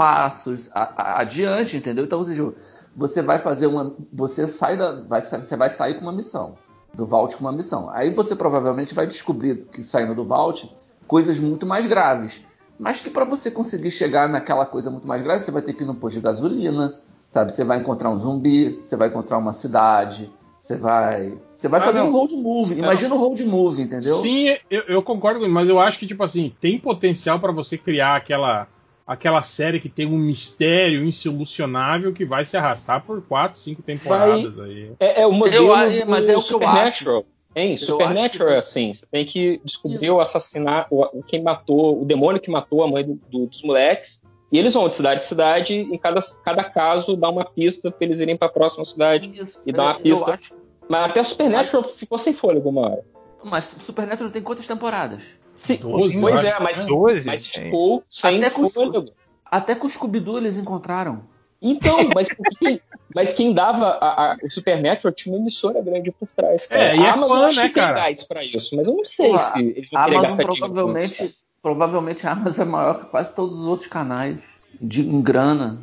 passos 0.00 0.70
a- 0.74 0.92
a- 0.96 1.20
adiante, 1.20 1.76
entendeu? 1.76 2.06
Então, 2.06 2.18
ou 2.20 2.24
seja, 2.24 2.52
você 2.96 3.20
vai 3.20 3.38
fazer 3.38 3.66
uma, 3.66 3.94
você 4.10 4.48
sai 4.48 4.74
da, 4.78 4.92
vai, 5.02 5.20
você 5.20 5.56
vai 5.56 5.68
sair 5.68 5.94
com 5.96 6.00
uma 6.02 6.12
missão 6.12 6.54
do 6.94 7.06
Vault 7.06 7.36
com 7.36 7.44
uma 7.44 7.52
missão. 7.52 7.90
Aí 7.92 8.08
você 8.14 8.34
provavelmente 8.34 8.94
vai 8.94 9.06
descobrir 9.06 9.66
que 9.70 9.82
saindo 9.84 10.14
do 10.14 10.24
Vault 10.24 10.74
coisas 11.06 11.38
muito 11.38 11.66
mais 11.66 11.86
graves. 11.86 12.40
Mas 12.78 12.98
que 13.00 13.10
para 13.10 13.26
você 13.26 13.50
conseguir 13.50 13.90
chegar 13.90 14.26
naquela 14.26 14.64
coisa 14.64 14.90
muito 14.90 15.06
mais 15.06 15.20
grave, 15.20 15.40
você 15.44 15.50
vai 15.50 15.60
ter 15.60 15.74
que 15.74 15.82
ir 15.82 15.86
no 15.86 15.94
posto 15.94 16.16
de 16.16 16.22
gasolina, 16.22 16.98
Sabe, 17.30 17.52
você 17.52 17.62
vai 17.62 17.78
encontrar 17.78 18.10
um 18.10 18.18
zumbi, 18.18 18.80
você 18.84 18.96
vai 18.96 19.06
encontrar 19.06 19.38
uma 19.38 19.52
cidade, 19.52 20.28
você 20.60 20.74
vai. 20.76 21.38
Você 21.54 21.68
vai 21.68 21.78
Ah, 21.78 21.82
fazer 21.84 22.00
não. 22.00 22.08
um 22.08 22.12
road 22.12 22.34
movie. 22.34 22.76
Imagina 22.76 23.14
um 23.14 23.18
road 23.18 23.44
movie, 23.44 23.82
entendeu? 23.82 24.16
Sim, 24.16 24.48
eu, 24.68 24.82
eu 24.88 25.00
concordo, 25.00 25.38
com 25.38 25.44
ele, 25.44 25.54
mas 25.54 25.68
eu 25.68 25.78
acho 25.78 25.96
que, 25.96 26.08
tipo 26.08 26.24
assim, 26.24 26.52
tem 26.60 26.76
potencial 26.76 27.38
pra 27.38 27.52
você 27.52 27.78
criar 27.78 28.16
aquela, 28.16 28.66
aquela 29.10 29.42
série 29.42 29.80
que 29.80 29.88
tem 29.88 30.06
um 30.06 30.16
mistério 30.16 31.04
insolucionável 31.04 32.12
que 32.12 32.24
vai 32.24 32.44
se 32.44 32.56
arrastar 32.56 33.02
por 33.04 33.20
quatro, 33.22 33.58
cinco 33.58 33.82
temporadas 33.82 34.58
aí. 34.60 34.92
É, 35.00 35.22
é 35.22 35.26
o 35.26 35.32
modelo 35.32 35.66
Eu 35.74 36.06
mas 36.06 36.28
é 36.28 36.36
o 36.36 36.40
Supernatural. 36.40 37.24
Hein? 37.56 37.76
Supernatural 37.76 38.50
é 38.50 38.58
assim. 38.58 38.94
Você 38.94 39.04
tem 39.10 39.26
que 39.26 39.60
descobrir 39.64 40.04
Isso. 40.04 40.14
o 40.14 40.20
assassinato, 40.20 40.94
o- 40.94 41.22
quem 41.24 41.42
matou, 41.42 42.00
o 42.00 42.04
demônio 42.04 42.40
que 42.40 42.48
matou 42.48 42.84
a 42.84 42.88
mãe 42.88 43.04
do- 43.04 43.20
do- 43.28 43.46
dos 43.46 43.62
moleques. 43.64 44.20
E 44.52 44.58
eles 44.58 44.72
vão 44.74 44.86
de 44.88 44.94
cidade 44.94 45.22
em 45.22 45.26
cidade, 45.26 45.74
e 45.74 45.80
em 45.94 45.98
cada, 45.98 46.20
cada 46.44 46.62
caso 46.62 47.16
dá 47.16 47.28
uma 47.28 47.44
pista 47.44 47.90
pra 47.90 48.06
eles 48.06 48.20
irem 48.20 48.36
pra 48.36 48.48
próxima 48.48 48.84
cidade. 48.84 49.28
Isso. 49.34 49.60
E 49.66 49.72
dá 49.72 49.82
uma 49.82 49.90
É, 49.92 50.02
pista. 50.02 50.30
Eu 50.30 50.34
acho. 50.34 50.54
Mas 50.88 51.10
até 51.10 51.22
Supernatural 51.24 51.82
ficou 51.82 52.16
sem 52.18 52.32
fôlego 52.32 52.68
uma 52.68 52.82
hora. 52.82 53.04
Mas 53.42 53.64
Supernatural 53.86 54.30
tem 54.30 54.42
quantas 54.42 54.66
temporadas? 54.68 55.20
Sim, 55.60 55.76
Doze, 55.76 56.18
pois 56.20 56.42
eu 56.42 56.48
é, 56.48 56.58
mas, 56.58 56.86
12? 56.86 57.26
mas 57.26 57.46
ficou 57.46 58.02
sem 58.08 58.38
Até 58.38 58.48
com- 58.50 58.66
fôlego. 58.68 59.12
Até 59.44 59.74
com 59.74 59.86
o 59.86 59.90
Scooby-Doo 59.90 60.38
eles 60.38 60.56
encontraram. 60.56 61.22
Então, 61.60 61.98
mas, 62.14 62.28
quem, 62.58 62.80
mas 63.14 63.34
quem 63.34 63.52
dava 63.52 63.88
a, 64.00 64.32
a, 64.32 64.36
o 64.42 64.48
Supernatural 64.48 65.12
tinha 65.12 65.34
uma 65.34 65.40
emissora 65.42 65.82
grande 65.82 66.10
por 66.12 66.26
trás. 66.34 66.66
cara. 66.66 66.82
É, 66.82 66.96
e 66.96 67.00
é 67.00 67.08
a 67.10 67.12
Amazon 67.12 67.36
fã, 67.36 67.46
acho 67.48 67.56
né, 67.56 67.68
que 67.68 67.74
tem 67.74 67.82
cara? 67.82 68.00
gás 68.00 68.22
pra 68.22 68.42
isso, 68.42 68.74
mas 68.74 68.86
eu 68.88 68.96
não 68.96 69.04
sei 69.04 69.32
Pô, 69.32 69.38
se 69.38 69.58
eles 69.60 69.88
A 69.92 69.96
vão 69.96 70.04
querer 70.04 70.16
Amazon 70.16 70.36
provavelmente, 70.46 71.36
provavelmente 71.62 72.26
a 72.26 72.32
Amazon 72.32 72.66
é 72.66 72.70
maior 72.70 72.98
que 73.00 73.10
quase 73.10 73.34
todos 73.34 73.60
os 73.60 73.66
outros 73.66 73.88
canais 73.88 74.38
de 74.80 75.02
em 75.02 75.20
grana. 75.20 75.78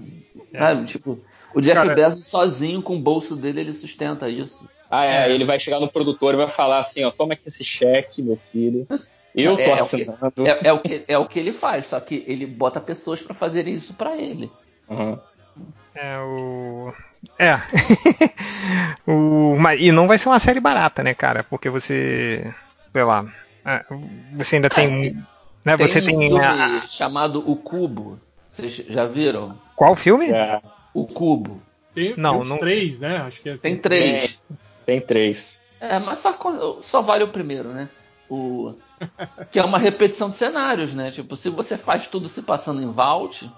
Sabe? 0.52 0.86
Tipo, 0.86 1.20
o 1.54 1.62
Jeff 1.62 1.76
Cara- 1.76 1.94
Bezos 1.94 2.26
sozinho 2.26 2.82
com 2.82 2.96
o 2.96 3.00
bolso 3.00 3.36
dele 3.36 3.60
ele 3.62 3.74
sustenta 3.74 4.28
isso. 4.28 4.68
Ah, 4.90 5.06
é, 5.06 5.32
ele 5.32 5.46
vai 5.46 5.60
chegar 5.60 5.80
no 5.80 5.88
produtor 5.92 6.34
e 6.34 6.38
vai 6.38 6.48
falar 6.48 6.80
assim, 6.80 7.04
ó, 7.04 7.12
toma 7.12 7.34
aqui 7.34 7.44
esse 7.46 7.64
cheque, 7.64 8.24
meu 8.24 8.38
filho. 8.38 8.88
Eu 9.36 9.56
tô 9.56 9.62
É, 9.62 9.66
é 9.70 9.74
o 9.74 9.76
que- 9.76 9.82
assinando. 9.82 10.48
É, 10.48 10.60
é 10.68 10.74
o 10.74 10.80
que, 10.80 11.04
é 11.08 11.18
o 11.18 11.26
que 11.28 11.40
ele 11.40 11.54
faz, 11.54 11.88
só 11.88 12.00
que 12.00 12.24
ele 12.28 12.46
bota 12.46 12.80
pessoas 12.80 13.22
pra 13.22 13.36
fazerem 13.36 13.74
isso 13.76 13.94
pra 13.94 14.16
ele. 14.18 14.52
Uhum. 14.90 15.18
É 15.96 16.18
o. 16.20 16.94
É. 17.40 17.58
o... 19.08 19.56
Mas, 19.60 19.80
e 19.82 19.92
não 19.92 20.08
vai 20.08 20.18
ser 20.18 20.30
uma 20.30 20.40
série 20.40 20.60
barata, 20.60 21.04
né, 21.04 21.14
cara? 21.14 21.44
Porque 21.44 21.70
você. 21.70 22.54
Sei 22.92 23.04
lá. 23.04 23.26
é, 23.66 23.84
Você 24.34 24.56
ainda 24.58 24.70
tem. 24.70 24.90
sim. 25.14 25.24
né, 25.66 25.78
Tem 25.78 25.88
você 25.88 26.00
um 26.00 26.06
tem. 26.06 26.20
filme 26.30 26.44
a- 26.44 26.84
chamado 26.88 27.44
O 27.50 27.56
Cubo. 27.56 28.20
Vocês 28.50 28.76
já 28.88 29.06
viram? 29.06 29.58
Qual 29.76 29.96
filme? 29.96 30.30
É, 30.32 30.62
O 30.94 31.06
Cubo. 31.06 31.62
Tem, 31.94 32.14
Não, 32.18 32.42
tem 32.42 32.50
não- 32.50 32.58
três, 32.58 33.00
né? 33.00 33.18
Acho 33.18 33.42
que 33.42 33.50
é- 33.50 33.58
Tem 33.58 33.76
três. 33.76 34.42
tem 34.86 35.02
três. 35.02 35.60
É, 35.80 36.00
mas 36.00 36.20
só, 36.20 36.36
só 36.82 37.02
vale 37.02 37.24
o 37.24 37.28
primeiro, 37.28 37.70
né? 37.70 37.90
O, 38.30 38.74
que 39.52 39.60
é 39.60 39.64
uma 39.64 39.78
repetição 39.78 40.30
de 40.30 40.36
cenários, 40.36 40.94
né? 40.94 41.12
Tipo, 41.12 41.36
se 41.36 41.50
você 41.50 41.78
faz 41.78 42.08
tudo 42.08 42.28
se 42.28 42.42
passando 42.42 42.82
em 42.82 42.92
Vault, 42.92 43.50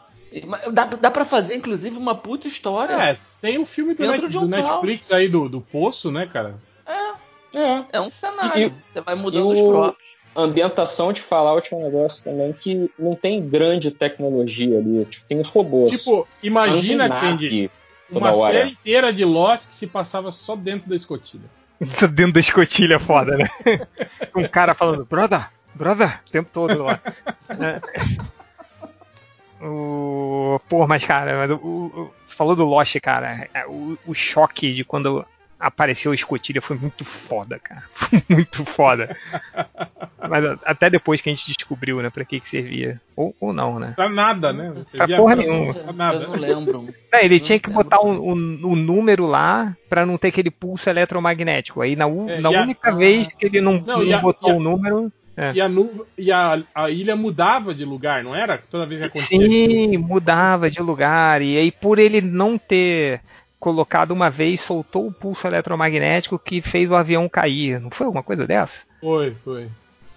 dá, 0.72 0.86
dá 0.86 1.12
pra 1.12 1.26
fazer, 1.26 1.56
inclusive, 1.56 1.98
uma 1.98 2.16
puta 2.16 2.48
história. 2.48 2.94
É, 2.94 3.18
tem 3.42 3.58
um 3.58 3.66
filme 3.66 3.94
do, 3.94 3.98
Dentro 4.04 4.22
Net- 4.24 4.32
de 4.32 4.38
um 4.38 4.42
do 4.42 4.48
Netflix 4.48 5.12
aí 5.12 5.28
do, 5.28 5.48
do 5.50 5.62
Poço, 5.62 6.12
né, 6.12 6.28
cara? 6.32 6.56
É. 6.86 7.86
É 7.94 8.00
um 8.02 8.12
cenário. 8.12 8.68
E- 8.68 8.94
você 8.94 9.02
vai 9.02 9.16
mudando 9.16 9.50
e 9.50 9.54
os 9.54 9.60
próprios. 9.68 10.20
A 10.36 10.42
ambientação 10.44 11.12
de 11.12 11.22
Fallout 11.22 11.74
é 11.74 11.76
um 11.76 11.84
negócio 11.84 12.24
também 12.24 12.54
que 12.54 12.90
não 13.00 13.16
tem 13.16 13.42
grande 13.50 13.90
tecnologia 13.90 14.78
ali. 14.78 15.04
Tipo, 15.06 15.26
tem 15.28 15.40
os 15.42 15.48
robôs. 15.50 15.90
Tipo, 15.90 16.28
imagina, 16.44 17.10
Candy, 17.10 17.72
uma 18.12 18.32
série 18.34 18.72
inteira 18.72 19.12
de 19.12 19.26
Lost 19.26 19.70
que 19.70 19.76
se 19.76 19.88
passava 19.88 20.32
só 20.32 20.56
dentro 20.56 20.88
da 20.88 20.96
escotilha. 20.96 21.50
Dentro 22.12 22.34
da 22.34 22.40
escotilha 22.40 22.96
é 22.96 23.00
foda, 23.00 23.38
né? 23.38 23.50
Um 24.36 24.48
cara 24.48 24.74
falando, 24.74 25.06
brother, 25.06 25.48
brother, 25.74 26.20
o 26.28 26.32
tempo 26.32 26.50
todo 26.52 26.84
lá. 26.84 27.00
É. 27.50 27.82
O... 29.66 30.60
Pô, 30.70 30.88
mas 30.88 31.04
cara, 31.04 31.36
mas 31.38 31.52
o, 31.52 31.56
o- 31.56 32.14
você 32.26 32.36
falou 32.36 32.56
do 32.56 32.64
Lost, 32.64 32.96
cara. 33.02 33.50
é, 33.54 33.66
O, 33.68 33.98
o 34.06 34.14
choque 34.14 34.72
de 34.72 34.86
quando 34.86 35.26
apareceu 35.60 36.12
a 36.12 36.16
escotilha 36.16 36.62
foi 36.62 36.78
muito 36.78 37.04
foda, 37.04 37.60
cara. 37.60 37.84
Foi 37.94 38.24
muito 38.30 38.64
foda. 38.66 39.16
Mas 40.28 40.44
até 40.66 40.90
depois 40.90 41.22
que 41.22 41.30
a 41.30 41.34
gente 41.34 41.48
descobriu, 41.48 42.02
né, 42.02 42.10
pra 42.10 42.24
que 42.26 42.40
que 42.40 42.48
servia. 42.50 43.00
Ou, 43.16 43.36
ou 43.40 43.52
não, 43.54 43.78
né? 43.80 43.94
Pra 43.96 44.08
nada, 44.10 44.54
né? 44.54 44.68
Não 44.76 44.84
Pra 44.84 44.98
servia 45.00 45.18
porra 45.18 45.36
pra- 45.36 45.46
nenhuma. 45.46 45.74
pra 45.74 45.84
Eu 45.84 45.94
nada. 45.94 46.28
não 46.28 46.34
lembro. 46.34 46.88
É, 47.12 47.26
ele 47.26 47.38
Não 47.40 47.46
tinha 47.46 47.60
que 47.60 47.70
botar 47.70 48.00
o 48.00 48.08
um, 48.10 48.32
um- 48.32 48.60
um 48.72 48.76
número 48.76 49.26
lá 49.26 49.76
pra 49.90 50.06
não 50.06 50.18
ter 50.18 50.30
aquele 50.30 50.50
pulso 50.52 50.90
eletromagnético. 50.90 51.82
Aí 51.82 51.96
na, 51.96 52.06
É, 52.06 52.40
na 52.42 52.52
e 52.52 52.56
a- 52.56 52.62
única 52.62 52.96
vez 52.96 53.28
que 53.28 53.46
ele 53.46 53.62
não, 53.62 53.80
Não, 53.82 54.04
não 54.04 54.18
a- 54.18 54.22
botou 54.22 54.52
a- 54.52 54.56
o 54.56 54.60
número. 54.60 55.12
E, 55.54 55.62
a, 55.62 55.70
nu- 55.70 56.06
e 56.18 56.34
a, 56.34 56.62
a 56.76 56.90
ilha 56.90 57.16
mudava 57.16 57.74
de 57.74 57.86
lugar, 57.86 58.22
não 58.26 58.36
era? 58.36 58.58
Toda 58.70 58.86
vez 58.86 59.00
que 59.00 59.08
acontecia. 59.08 59.40
Sim, 59.40 59.98
mudava 59.98 60.70
de 60.70 60.82
lugar. 60.82 61.42
E 61.42 61.58
aí, 61.58 61.72
por 61.72 61.98
ele 61.98 62.20
não 62.20 62.58
ter 62.58 63.22
colocado 63.60 64.12
uma 64.12 64.30
vez, 64.30 64.62
soltou 64.62 65.08
o 65.08 65.12
pulso 65.12 65.48
eletromagnético 65.48 66.40
que 66.40 66.62
fez 66.62 66.90
o 66.90 66.96
avião 66.96 67.28
cair. 67.28 67.80
Não 67.80 67.92
foi 67.92 68.06
alguma 68.06 68.24
coisa 68.24 68.48
dessa? 68.48 68.86
Foi, 69.02 69.36
foi. 69.44 69.70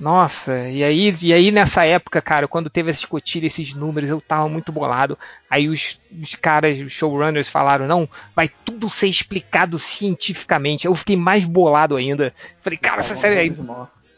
Nossa, 0.02 0.68
e 0.68 0.82
aí, 0.82 1.14
e 1.22 1.32
aí 1.32 1.52
nessa 1.52 1.84
época, 1.84 2.20
cara, 2.20 2.48
quando 2.48 2.68
teve 2.68 2.90
essa 2.90 3.00
escotilha, 3.00 3.46
esses 3.46 3.72
números, 3.72 4.10
eu 4.10 4.20
tava 4.20 4.48
muito 4.48 4.72
bolado. 4.72 5.16
Aí 5.48 5.68
os, 5.68 5.96
os 6.20 6.34
caras, 6.34 6.80
os 6.80 6.92
showrunners 6.92 7.48
falaram, 7.48 7.86
não, 7.86 8.08
vai 8.34 8.50
tudo 8.64 8.90
ser 8.90 9.06
explicado 9.06 9.78
cientificamente. 9.78 10.86
Eu 10.86 10.94
fiquei 10.96 11.16
mais 11.16 11.44
bolado 11.44 11.94
ainda. 11.94 12.34
Falei, 12.60 12.78
cara, 12.78 12.98
essa 12.98 13.14
série 13.14 13.38
aí. 13.38 13.56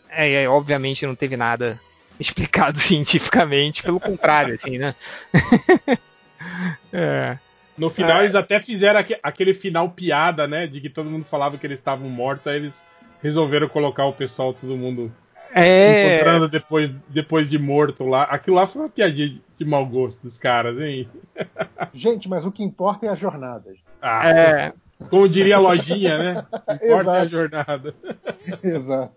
É, 0.09 0.45
é, 0.45 0.49
obviamente 0.49 1.07
não 1.07 1.15
teve 1.15 1.37
nada 1.37 1.79
explicado 2.19 2.79
cientificamente, 2.81 3.83
pelo 3.83 4.01
contrário, 4.01 4.55
assim, 4.55 4.79
né? 4.79 4.95
é. 6.93 7.37
No 7.77 7.91
final, 7.91 8.19
É. 8.19 8.23
eles 8.23 8.35
até 8.35 8.61
fizeram 8.61 9.01
aque- 9.01 9.19
aquele 9.23 9.53
final 9.55 9.91
piada, 9.91 10.47
né? 10.47 10.67
De 10.67 10.81
que 10.81 10.89
todo 10.89 11.11
mundo 11.11 11.25
falava 11.25 11.59
que 11.59 11.67
eles 11.67 11.79
estavam 11.79 12.09
mortos, 12.09 12.47
aí 12.47 12.57
eles 12.57 12.85
resolveram 13.23 13.69
colocar 13.69 14.05
o 14.07 14.13
pessoal, 14.13 14.53
todo 14.55 14.77
mundo 14.77 15.13
se 15.53 15.61
É, 15.61 16.15
encontrando 16.17 16.49
depois, 16.49 16.95
depois 17.09 17.49
de 17.49 17.59
morto 17.59 18.05
lá. 18.07 18.25
Aquilo 18.25 18.57
lá 18.57 18.67
foi 18.67 18.83
uma 18.83 18.89
piadinha 18.89 19.29
de, 19.29 19.43
de 19.57 19.65
mau 19.65 19.85
gosto 19.87 20.23
dos 20.23 20.39
caras, 20.39 20.79
hein? 20.81 21.09
Gente, 21.95 22.29
mas 22.29 22.45
o 22.45 22.53
que 22.53 22.63
importa 22.63 23.07
é 23.07 23.09
a 23.09 23.15
jornada. 23.15 23.73
Ah, 24.03 24.29
é, 24.29 24.73
Como 25.11 25.29
diria 25.29 25.57
a 25.57 25.61
lojinha, 25.61 26.19
né? 26.19 26.47
O 26.53 26.59
que 26.79 26.87
importa 26.87 27.11
é 27.17 27.21
a 27.21 27.27
jornada. 27.27 27.95
Exato. 28.63 29.15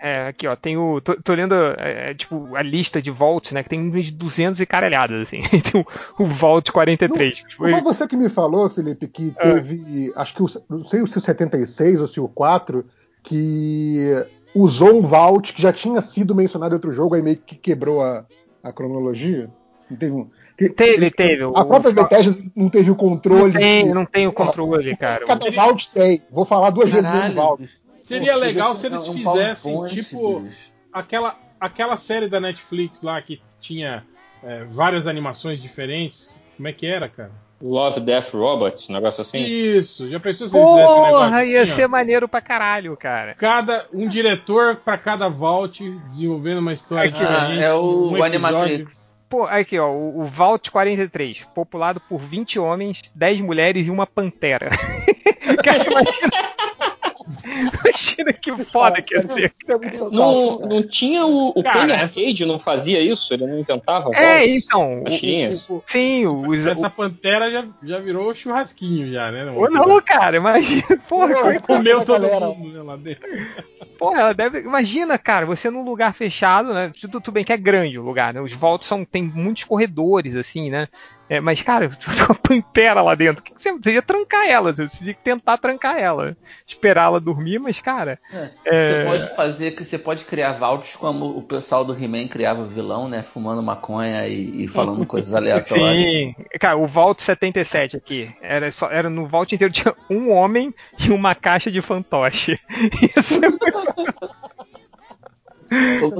É, 0.00 0.28
aqui 0.28 0.46
ó, 0.46 0.54
tem 0.56 0.76
o. 0.76 1.00
Tô, 1.00 1.14
tô 1.22 1.32
lendo 1.34 1.54
é, 1.78 2.10
é, 2.10 2.14
tipo, 2.14 2.54
a 2.54 2.62
lista 2.62 3.00
de 3.00 3.10
vaults, 3.10 3.52
né? 3.52 3.62
Que 3.62 3.68
tem 3.70 3.80
uns 3.80 4.10
200 4.10 4.60
e 4.60 4.66
caralhadas, 4.66 5.22
assim. 5.22 5.42
tem 5.72 5.80
o, 6.18 6.22
o 6.22 6.26
Vault 6.26 6.70
43. 6.72 7.40
que 7.40 7.44
Não 7.44 7.50
foi- 7.56 7.70
foi 7.72 7.80
você 7.82 8.06
que 8.08 8.16
me 8.16 8.28
falou, 8.28 8.68
Felipe, 8.68 9.06
que 9.08 9.34
É. 9.38 9.52
teve, 9.54 10.12
acho 10.16 10.34
que 10.34 10.42
o, 10.42 10.46
não 10.68 10.84
sei 10.84 11.06
se 11.06 11.18
o 11.18 11.20
76 11.20 12.00
ou 12.00 12.06
se 12.06 12.20
o 12.20 12.28
4, 12.28 12.84
que 13.22 14.24
usou 14.54 14.98
um 14.98 15.02
vault 15.02 15.52
que 15.52 15.60
já 15.62 15.72
tinha 15.72 16.00
sido 16.00 16.34
mencionado 16.34 16.72
em 16.74 16.76
outro 16.76 16.92
jogo, 16.92 17.14
aí 17.14 17.22
meio 17.22 17.36
que 17.38 17.56
quebrou 17.56 18.02
a, 18.02 18.24
a 18.62 18.72
cronologia? 18.72 19.48
Não 19.90 19.96
teve 19.98 20.12
um. 20.12 20.28
que- 20.56 20.70
Teve, 20.70 21.10
teve. 21.10 21.42
A 21.44 21.64
própria 21.64 21.90
o- 21.90 21.94
Bethesda 21.94 22.36
não 22.56 22.68
teve 22.70 22.90
o 22.90 22.94
não 22.94 22.96
controle. 22.96 23.52
tem, 23.52 23.84
de- 23.86 23.94
não 23.94 24.06
tem 24.06 24.26
o 24.26 24.32
controle, 24.32 24.96
cara. 24.96 25.26
Cada 25.26 25.50
vault 25.50 25.86
sei. 25.86 26.22
Vou 26.30 26.44
falar 26.44 26.70
duas 26.70 26.88
vezes 26.90 27.08
o 27.08 27.12
mesmo 27.12 27.34
vault. 27.34 27.68
Seria 28.04 28.34
Pô, 28.34 28.38
legal 28.38 28.74
se 28.76 28.86
eles 28.86 29.08
um 29.08 29.14
fizessem, 29.14 29.72
PowerPoint, 29.72 29.94
tipo, 30.04 30.40
bicho. 30.40 30.72
aquela, 30.92 31.38
aquela 31.58 31.96
série 31.96 32.28
da 32.28 32.38
Netflix 32.38 33.02
lá 33.02 33.20
que 33.22 33.40
tinha 33.60 34.04
é, 34.42 34.64
várias 34.68 35.06
animações 35.06 35.60
diferentes. 35.60 36.30
Como 36.56 36.68
é 36.68 36.72
que 36.72 36.86
era, 36.86 37.08
cara? 37.08 37.32
Love, 37.62 38.00
Death, 38.00 38.34
Robots, 38.34 38.90
um 38.90 38.92
negócio 38.92 39.22
assim. 39.22 39.38
Isso, 39.38 40.10
já 40.10 40.20
pensou 40.20 40.46
se 40.46 40.54
eles 40.54 40.68
fizessem 40.68 40.90
um 40.92 41.04
negócio 41.06 41.28
Porra, 41.30 41.44
ia 41.44 41.62
assim, 41.62 41.72
ó? 41.72 41.76
ser 41.76 41.88
maneiro 41.88 42.28
pra 42.28 42.42
caralho, 42.42 42.94
cara. 42.94 43.34
Cada, 43.36 43.86
um 43.90 44.06
diretor 44.06 44.76
pra 44.76 44.98
cada 44.98 45.28
vault, 45.30 45.88
desenvolvendo 46.10 46.58
uma 46.58 46.74
história 46.74 47.08
Aqui, 47.08 47.24
Ah, 47.24 47.26
diferente. 47.46 47.62
é 47.62 47.72
o, 47.72 48.10
um 48.10 48.18
o. 48.18 48.22
Animatrix. 48.22 49.14
Pô, 49.30 49.44
aqui, 49.44 49.78
ó, 49.78 49.88
o, 49.90 50.20
o 50.20 50.24
Vault 50.26 50.70
43, 50.70 51.46
populado 51.54 52.00
por 52.00 52.20
20 52.20 52.58
homens, 52.58 53.00
10 53.14 53.40
mulheres 53.40 53.86
e 53.86 53.90
uma 53.90 54.06
pantera. 54.06 54.68
Cara, 55.64 55.90
imagina. 55.90 56.93
Imagina 57.44 58.32
que 58.32 58.64
foda 58.64 59.00
que 59.00 59.14
ia 59.14 59.22
ser. 59.22 59.54
É 59.66 60.10
Não, 60.10 60.58
não 60.58 60.86
tinha 60.86 61.24
o, 61.24 61.50
o 61.54 61.62
Cara, 61.62 61.80
Penny 61.80 61.92
Arcade, 61.92 62.44
não 62.46 62.58
fazia 62.58 63.00
isso? 63.00 63.32
Ele 63.32 63.46
não 63.46 63.58
inventava 63.58 64.10
É, 64.14 64.46
então. 64.46 65.02
Machinhas? 65.02 65.68
o- 65.68 65.76
o- 65.76 65.82
sim, 65.86 66.26
os. 66.26 66.66
Essa 66.66 66.90
pantera 66.90 67.50
já, 67.50 67.64
já 67.82 67.98
virou 67.98 68.34
churrasquinho, 68.34 69.10
já, 69.12 69.30
né? 69.30 69.50
Ou 69.50 69.70
não, 69.70 70.00
cara, 70.02 70.36
imagina. 70.36 70.84
Porra, 71.08 71.32
é 71.54 71.58
Comeu 71.60 72.04
todo 72.04 72.22
galera- 72.22 72.46
mundo 72.48 72.72
né, 72.72 72.82
lá 72.82 72.96
dentro. 72.96 73.26
porra, 73.98 74.20
ela 74.20 74.34
deve. 74.34 74.60
Imagina, 74.60 75.16
cara, 75.18 75.46
você 75.46 75.70
num 75.70 75.84
lugar 75.84 76.12
fechado, 76.14 76.72
né? 76.74 76.92
Tudo, 77.00 77.20
tudo 77.20 77.32
bem 77.34 77.44
que 77.44 77.52
é 77.52 77.56
grande 77.56 77.98
o 77.98 78.02
lugar, 78.02 78.34
né? 78.34 78.40
Os 78.40 78.52
voltos 78.52 78.88
são, 78.88 79.04
tem 79.04 79.22
muitos 79.22 79.64
corredores, 79.64 80.36
assim, 80.36 80.70
né? 80.70 80.88
É, 81.28 81.40
mas, 81.40 81.62
cara, 81.62 81.88
uma 82.28 82.34
pantera 82.34 83.00
lá 83.00 83.14
dentro. 83.14 83.40
O 83.40 83.42
que 83.44 83.54
que 83.54 83.62
você, 83.62 83.72
você 83.72 83.92
ia 83.94 84.02
trancar 84.02 84.46
ela? 84.46 84.74
Você 84.74 84.86
tinha 84.88 85.14
que 85.14 85.22
tentar 85.22 85.56
trancar 85.56 85.96
ela. 85.98 86.36
Esperar 86.66 87.04
ela 87.04 87.18
dormir, 87.20 87.58
mas, 87.58 87.80
cara. 87.80 88.18
É, 88.32 88.50
É. 88.64 88.84
Você 88.84 89.04
pode 89.04 89.36
fazer 89.36 89.74
você 89.84 89.98
pode 89.98 90.24
criar 90.24 90.52
vaults 90.52 90.96
como 90.96 91.26
o 91.36 91.42
pessoal 91.42 91.84
do 91.84 91.94
He-Man 91.94 92.28
criava 92.28 92.66
vilão, 92.66 93.08
né? 93.08 93.22
Fumando 93.22 93.62
maconha 93.62 94.28
e, 94.28 94.64
e 94.64 94.68
falando 94.68 95.04
coisas 95.06 95.34
aleatórias. 95.34 95.96
Sim, 95.96 96.34
cara, 96.60 96.76
o 96.76 96.86
Vault 96.86 97.22
77 97.22 97.96
aqui. 97.96 98.30
Era, 98.42 98.70
só, 98.70 98.90
era 98.90 99.08
no 99.08 99.26
Vault 99.26 99.54
inteiro 99.54 99.72
tinha 99.72 99.94
um 100.10 100.30
homem 100.30 100.74
e 100.98 101.10
uma 101.10 101.34
caixa 101.34 101.70
de 101.70 101.80
fantoche. 101.80 102.58
Isso 103.16 103.42
é 103.44 103.48
muito- 103.48 103.64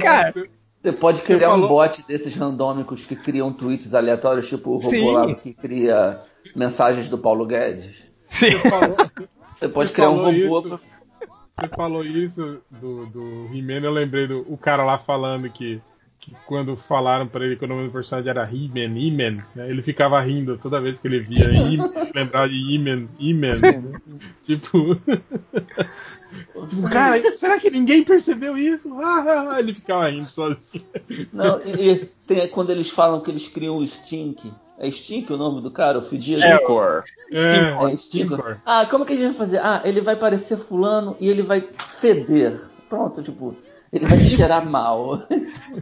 Cara, 0.01 0.33
Você 0.85 0.91
pode 0.91 1.21
criar 1.23 1.49
falou- 1.49 1.65
um 1.65 1.67
bot 1.67 2.03
desses 2.07 2.35
randômicos 2.35 3.05
que 3.05 3.15
criam 3.15 3.51
tweets 3.51 3.93
aleatórios, 3.95 4.47
tipo 4.47 4.69
o 4.71 4.75
robô 4.77 4.89
Sim. 4.89 5.11
lá 5.13 5.33
que 5.35 5.53
cria 5.53 6.17
mensagens 6.55 7.09
do 7.09 7.17
Paulo 7.17 7.45
Guedes. 7.45 7.95
sim. 8.27 8.51
Você 8.51 8.69
falou, 8.69 8.95
Você 9.55 9.67
pode 9.69 9.89
Você 9.89 9.95
criar 9.95 10.09
um 10.11 10.17
robô. 10.17 10.59
isso. 10.59 10.79
você 11.51 11.67
falou 11.75 12.03
isso 12.03 12.61
do, 12.69 13.05
do 13.07 13.49
He-Man, 13.53 13.83
eu 13.85 13.91
lembrei 13.91 14.27
do 14.27 14.45
o 14.47 14.57
cara 14.57 14.83
lá 14.83 14.97
falando 14.97 15.49
que, 15.49 15.81
que 16.25 16.35
quando 16.47 16.75
falaram 16.75 17.27
pra 17.27 17.45
ele 17.45 17.55
que 17.55 17.63
o 17.65 17.67
nome 17.67 17.85
do 17.85 17.91
personagem 17.91 18.31
era 18.31 18.43
He-Man, 18.43 18.97
He-Man, 18.99 19.43
né, 19.55 19.69
ele 19.69 19.83
ficava 19.83 20.19
rindo 20.19 20.57
toda 20.57 20.81
vez 20.81 20.99
que 20.99 21.07
ele 21.07 21.19
via 21.19 21.45
He 21.51 21.77
lembrava 22.15 22.49
de 22.49 22.55
He-Man, 22.55 23.07
He-Man. 23.19 23.57
né? 23.59 23.99
tipo, 24.43 24.95
tipo, 26.67 26.81
cara, 26.89 27.35
será 27.35 27.59
que 27.59 27.69
ninguém 27.69 28.03
percebeu 28.03 28.57
isso? 28.57 28.91
Ah, 28.99 29.57
ele 29.59 29.73
ficava 29.73 30.09
rindo 30.09 30.27
sozinho. 30.27 30.59
Não, 31.31 31.61
e, 31.63 31.91
e 31.91 32.05
tem 32.25 32.47
quando 32.47 32.71
eles 32.71 32.89
falam 32.89 33.21
que 33.21 33.29
eles 33.29 33.47
criam 33.47 33.77
o 33.77 33.87
Stink. 33.87 34.51
É 34.79 34.89
Stink 34.89 35.31
o 35.31 35.37
nome 35.37 35.61
do 35.61 35.69
cara? 35.71 35.99
O 35.99 36.09
fedido? 36.09 36.41
É. 36.43 36.53
É, 37.31 37.91
É, 37.91 37.97
Stink. 37.97 38.25
Stinkor. 38.25 38.57
Ah, 38.65 38.85
como 38.89 39.05
que 39.05 39.13
a 39.13 39.15
gente 39.15 39.27
vai 39.27 39.37
fazer? 39.37 39.59
Ah, 39.59 39.81
ele 39.85 40.01
vai 40.01 40.15
parecer 40.15 40.57
fulano 40.57 41.15
e 41.19 41.29
ele 41.29 41.43
vai 41.43 41.63
feder. 42.01 42.61
Pronto, 42.89 43.21
tipo, 43.23 43.55
ele 43.95 44.07
vai 44.07 44.19
cheirar 44.19 44.65
mal. 44.65 45.23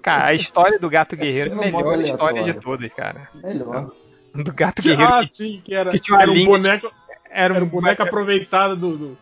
Cara, 0.02 0.26
a 0.28 0.34
história 0.34 0.80
do 0.80 0.90
Gato 0.90 1.16
Guerreiro 1.16 1.50
é 1.50 1.54
a 1.54 1.56
Não, 1.56 1.64
melhor 1.64 2.02
história 2.02 2.44
de 2.44 2.54
todas, 2.54 2.94
cara. 2.94 3.30
Melhor. 3.34 3.92
Do 4.34 4.54
Gato 4.54 4.82
Guerreiro 4.82 5.12
Ah, 5.14 5.26
que 5.26 5.34
sim, 5.34 5.62
que 5.64 5.74
era, 5.76 5.92
que 5.92 6.00
tinha 6.00 6.20
era 6.20 6.32
um 6.32 6.46
boneco, 6.46 6.92
era 7.30 7.56
era 7.56 7.64
um 7.64 7.68
um 7.68 7.70
boneco 7.70 8.04
aproveitado 8.04 8.76
do, 8.76 8.98
do, 8.98 9.18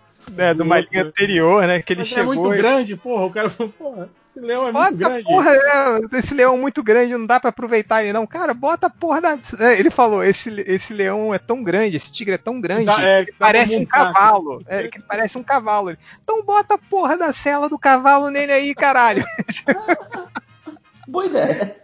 uma 0.64 0.78
outro, 0.78 0.92
linha 0.92 1.04
né? 1.04 1.10
anterior, 1.10 1.68
né? 1.68 1.82
Que 1.82 1.94
ele 1.94 2.00
Mas 2.02 2.08
chegou 2.10 2.34
é 2.34 2.38
muito 2.38 2.54
e- 2.54 2.58
grande, 2.58 2.96
porra. 2.96 3.26
O 3.26 3.32
cara 3.32 3.50
falou, 3.50 3.72
porra, 3.78 4.10
esse 4.32 4.40
leão 4.40 4.68
é 4.68 4.72
Bota 4.72 4.92
muito 4.92 4.98
grande. 5.08 5.24
porra, 5.24 5.54
né, 5.54 6.08
esse 6.14 6.34
leão 6.34 6.56
é 6.56 6.58
muito 6.58 6.82
grande, 6.84 7.14
não 7.18 7.26
dá 7.26 7.40
pra 7.40 7.50
aproveitar 7.50 8.02
ele 8.04 8.14
não. 8.14 8.26
Cara, 8.26 8.54
bota 8.54 8.88
a 8.88 8.90
porra 8.90 9.20
da. 9.22 9.38
é, 9.60 9.80
Ele 9.80 9.92
falou, 9.92 10.24
esse, 10.24 10.50
esse 10.66 10.94
leão 10.94 11.34
é 11.34 11.38
tão 11.40 11.62
grande, 11.64 11.98
esse 11.98 12.12
tigre 12.12 12.36
é 12.36 12.38
tão 12.38 12.60
grande, 12.62 12.86
Dá- 12.86 13.02
é, 13.02 13.26
que 13.26 13.34
parece 13.34 13.76
um 13.76 13.86
cavalo. 13.86 14.64
É, 14.68 14.88
que 14.88 15.02
parece 15.02 15.38
um 15.38 15.44
cavalo. 15.44 15.96
Então 16.24 16.44
bota 16.44 16.76
a 16.76 16.78
porra 16.78 17.18
da 17.18 17.34
cela 17.34 17.68
do 17.68 17.78
cavalo 17.78 18.30
nele 18.30 18.52
aí, 18.52 18.74
caralho. 18.74 19.26
Boa 21.08 21.26
ideia. 21.26 21.76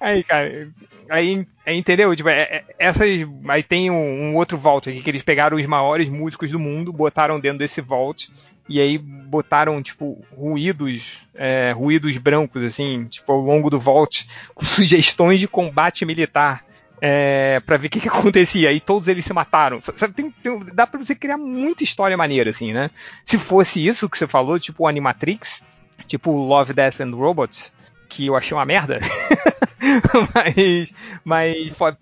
Aí, 0.00 0.22
cara, 0.24 0.68
aí, 1.08 1.46
aí 1.66 1.76
entendeu? 1.76 2.14
Tipo, 2.14 2.28
é- 2.28 2.40
é- 2.42 2.64
essas. 2.78 3.08
Aí 3.48 3.62
tem 3.62 3.90
um, 3.90 4.30
um 4.30 4.36
outro 4.36 4.56
vault 4.58 4.88
aqui 4.88 5.02
que 5.02 5.10
eles 5.10 5.22
pegaram 5.22 5.56
os 5.56 5.66
maiores 5.66 6.08
músicos 6.08 6.50
do 6.50 6.58
mundo, 6.58 6.92
botaram 6.92 7.38
dentro 7.40 7.58
desse 7.58 7.80
vault. 7.80 8.30
E 8.68 8.80
aí 8.80 8.98
botaram, 8.98 9.82
tipo, 9.82 10.22
ruídos, 10.36 11.26
é, 11.34 11.72
ruídos 11.74 12.14
brancos, 12.18 12.62
assim, 12.62 13.06
tipo, 13.06 13.32
ao 13.32 13.40
longo 13.40 13.70
do 13.70 13.78
vault, 13.80 14.28
com 14.54 14.64
sugestões 14.64 15.40
de 15.40 15.48
combate 15.48 16.04
militar. 16.04 16.64
É, 17.00 17.60
para 17.64 17.76
ver 17.76 17.86
o 17.86 17.90
que, 17.90 18.00
que 18.00 18.08
acontecia. 18.08 18.72
E 18.72 18.80
todos 18.80 19.06
eles 19.06 19.24
se 19.24 19.32
mataram. 19.32 19.80
Sabe, 19.80 20.12
tem- 20.14 20.30
tem- 20.32 20.58
dá 20.74 20.84
pra 20.84 20.98
você 20.98 21.14
criar 21.14 21.36
muita 21.38 21.84
história 21.84 22.16
maneira, 22.16 22.50
assim, 22.50 22.72
né? 22.72 22.90
Se 23.24 23.38
fosse 23.38 23.86
isso 23.86 24.08
que 24.10 24.18
você 24.18 24.26
falou, 24.26 24.58
tipo 24.58 24.82
o 24.82 24.86
Animatrix, 24.88 25.62
tipo 26.08 26.32
Love, 26.32 26.72
Death 26.72 27.00
and 27.00 27.14
Robots, 27.14 27.72
que 28.08 28.26
eu 28.26 28.34
achei 28.34 28.52
uma 28.56 28.64
merda. 28.64 28.98
mas, 30.34 30.92
mas 31.24 31.70
pode, 31.70 31.96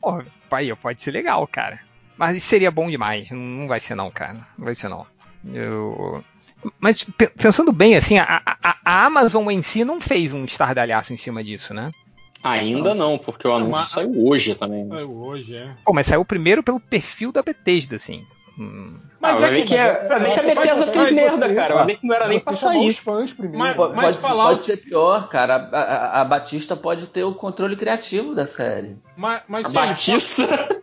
aí, 0.50 0.74
pode 0.76 1.02
ser 1.02 1.10
legal, 1.10 1.46
cara. 1.46 1.78
Mas 2.16 2.42
seria 2.42 2.70
bom 2.70 2.88
demais. 2.88 3.30
Não 3.30 3.68
vai 3.68 3.78
ser 3.80 3.94
não, 3.94 4.10
cara. 4.10 4.46
Não 4.56 4.64
vai 4.64 4.74
ser 4.74 4.88
não. 4.88 5.06
Eu... 5.52 6.24
Mas 6.80 7.04
pe- 7.04 7.28
pensando 7.28 7.70
bem, 7.72 7.94
assim, 7.96 8.18
a, 8.18 8.42
a- 8.44 8.76
a 8.84 9.04
Amazon 9.04 9.48
em 9.50 9.62
si 9.62 9.84
não 9.84 10.00
fez 10.00 10.32
um 10.32 10.44
estardalhaço 10.44 11.12
em 11.12 11.16
cima 11.16 11.44
disso, 11.44 11.74
né? 11.74 11.92
Ainda 12.42 12.94
não, 12.94 13.18
porque 13.18 13.46
o 13.46 13.52
anúncio 13.52 13.72
mas- 13.72 13.88
saiu 13.88 14.26
hoje 14.26 14.54
também. 14.54 14.84
né? 14.84 15.00
É, 15.02 15.04
Hoje, 15.04 15.54
é. 15.56 15.74
Pô, 15.84 15.92
mas 15.92 16.06
saiu 16.06 16.24
primeiro 16.24 16.62
pelo 16.62 16.80
perfil 16.80 17.30
da 17.32 17.42
Bethesda, 17.42 17.96
assim. 17.96 18.24
Hum. 18.58 18.94
Ah, 19.20 19.32
vai 19.34 19.50
ver 19.50 19.64
que, 19.64 19.74
é, 19.74 20.06
vai 20.08 20.20
ver 20.20 20.32
que 20.34 20.40
a 20.40 20.42
Bethesda 20.42 20.86
mas- 20.86 20.90
fez 20.90 20.94
mas- 20.94 21.12
merda, 21.12 21.54
cara. 21.54 21.74
Vai 21.74 21.86
ver 21.86 21.96
que 21.98 22.06
não 22.06 22.14
era 22.14 22.28
nem 22.28 22.38
pra 22.40 22.52
chamar 22.54 22.76
os 22.76 22.80
sair. 22.82 22.94
fãs 22.94 23.32
primeiro. 23.32 23.58
Mas- 23.58 23.76
Pode, 23.76 23.96
mas 23.96 24.04
pode- 24.16 24.18
Fallout- 24.18 24.54
pode 24.56 24.66
ser 24.66 24.76
pior, 24.78 25.28
cara. 25.28 25.56
A, 25.72 25.78
a- 25.80 26.20
a 26.20 26.24
Batista 26.24 26.76
pode 26.76 27.06
ter 27.08 27.24
o 27.24 27.34
controle 27.34 27.76
criativo 27.76 28.34
da 28.34 28.46
série. 28.46 28.96
Mas, 29.16 29.42
mas 29.48 29.66
A 29.66 29.68
Batista. 29.70 30.42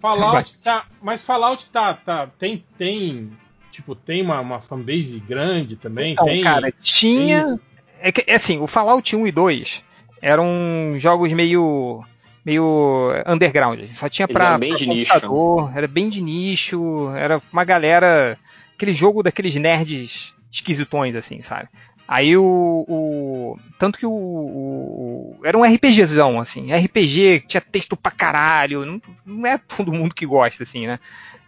Fallout 0.00 0.58
tá. 0.62 0.84
Mas 1.00 1.22
Fallout 1.24 1.68
tá. 1.70 1.94
tá 1.94 2.28
tem, 2.38 2.64
tem. 2.76 3.30
Tipo, 3.70 3.94
tem 3.94 4.20
uma, 4.22 4.38
uma 4.40 4.60
fanbase 4.60 5.18
grande 5.20 5.76
também. 5.76 6.12
Então, 6.12 6.26
tem, 6.26 6.42
cara, 6.42 6.72
tinha. 6.80 7.58
É, 8.00 8.12
que, 8.12 8.22
é 8.26 8.34
assim, 8.34 8.60
o 8.60 8.66
Fallout 8.66 9.14
1 9.16 9.26
e 9.26 9.32
2 9.32 9.82
eram 10.20 10.94
jogos 10.98 11.32
meio. 11.32 12.04
Meio 12.44 13.10
underground. 13.26 13.80
Só 13.94 14.08
tinha 14.08 14.26
pra 14.28 14.58
de 14.58 14.86
nicho, 14.86 15.12
computador, 15.12 15.72
era 15.76 15.86
bem 15.88 16.08
de 16.10 16.20
nicho, 16.20 17.10
era 17.16 17.40
uma 17.52 17.64
galera. 17.64 18.38
aquele 18.74 18.92
jogo 18.92 19.22
daqueles 19.22 19.54
nerds 19.54 20.34
esquisitões, 20.50 21.14
assim, 21.16 21.42
sabe? 21.42 21.68
Aí 22.06 22.36
o. 22.36 22.84
o- 22.88 23.58
tanto 23.78 23.98
que 23.98 24.04
o, 24.04 24.10
o- 24.12 25.40
Era 25.44 25.56
um 25.56 25.64
RPGzão, 25.64 26.40
assim. 26.40 26.72
RPG 26.72 27.40
que 27.40 27.46
tinha 27.46 27.60
texto 27.60 27.96
pra 27.96 28.10
caralho. 28.10 28.84
Não, 28.84 29.00
não 29.24 29.46
é 29.46 29.56
todo 29.56 29.92
mundo 29.92 30.14
que 30.14 30.26
gosta, 30.26 30.64
assim, 30.64 30.86
né? 30.86 30.98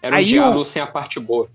Era 0.00 0.14
um 0.14 0.18
Aí 0.18 0.24
diabo 0.26 0.58
o- 0.60 0.64
sem 0.64 0.80
a 0.80 0.86
parte 0.86 1.18
boa. 1.20 1.48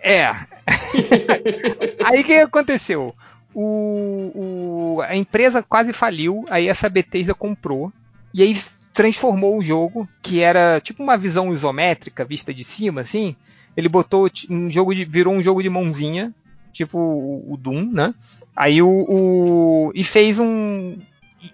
É. 0.00 0.30
aí 2.04 2.20
o 2.20 2.24
que 2.24 2.34
aconteceu? 2.34 3.14
O, 3.52 4.96
o- 4.98 5.00
a 5.02 5.14
empresa 5.16 5.62
quase 5.62 5.92
faliu, 5.92 6.44
aí 6.48 6.68
essa 6.68 6.88
Bethesda 6.88 7.34
comprou, 7.34 7.92
e 8.32 8.42
aí 8.42 8.56
transformou 8.94 9.58
o 9.58 9.62
jogo, 9.62 10.08
que 10.22 10.40
era 10.40 10.80
tipo 10.80 11.02
uma 11.02 11.18
visão 11.18 11.52
isométrica, 11.52 12.24
vista 12.24 12.54
de 12.54 12.64
cima, 12.64 13.00
assim. 13.02 13.36
Ele 13.76 13.88
botou 13.88 14.30
um 14.48 14.70
jogo 14.70 14.94
de. 14.94 15.04
virou 15.04 15.34
um 15.34 15.42
jogo 15.42 15.62
de 15.62 15.68
mãozinha, 15.68 16.32
tipo 16.72 16.96
o, 16.98 17.56
Doom, 17.56 17.90
né? 17.92 18.14
Aí 18.56 18.80
o, 18.80 18.88
o- 18.88 19.92
e 19.94 20.04
fez 20.04 20.38
um. 20.38 20.96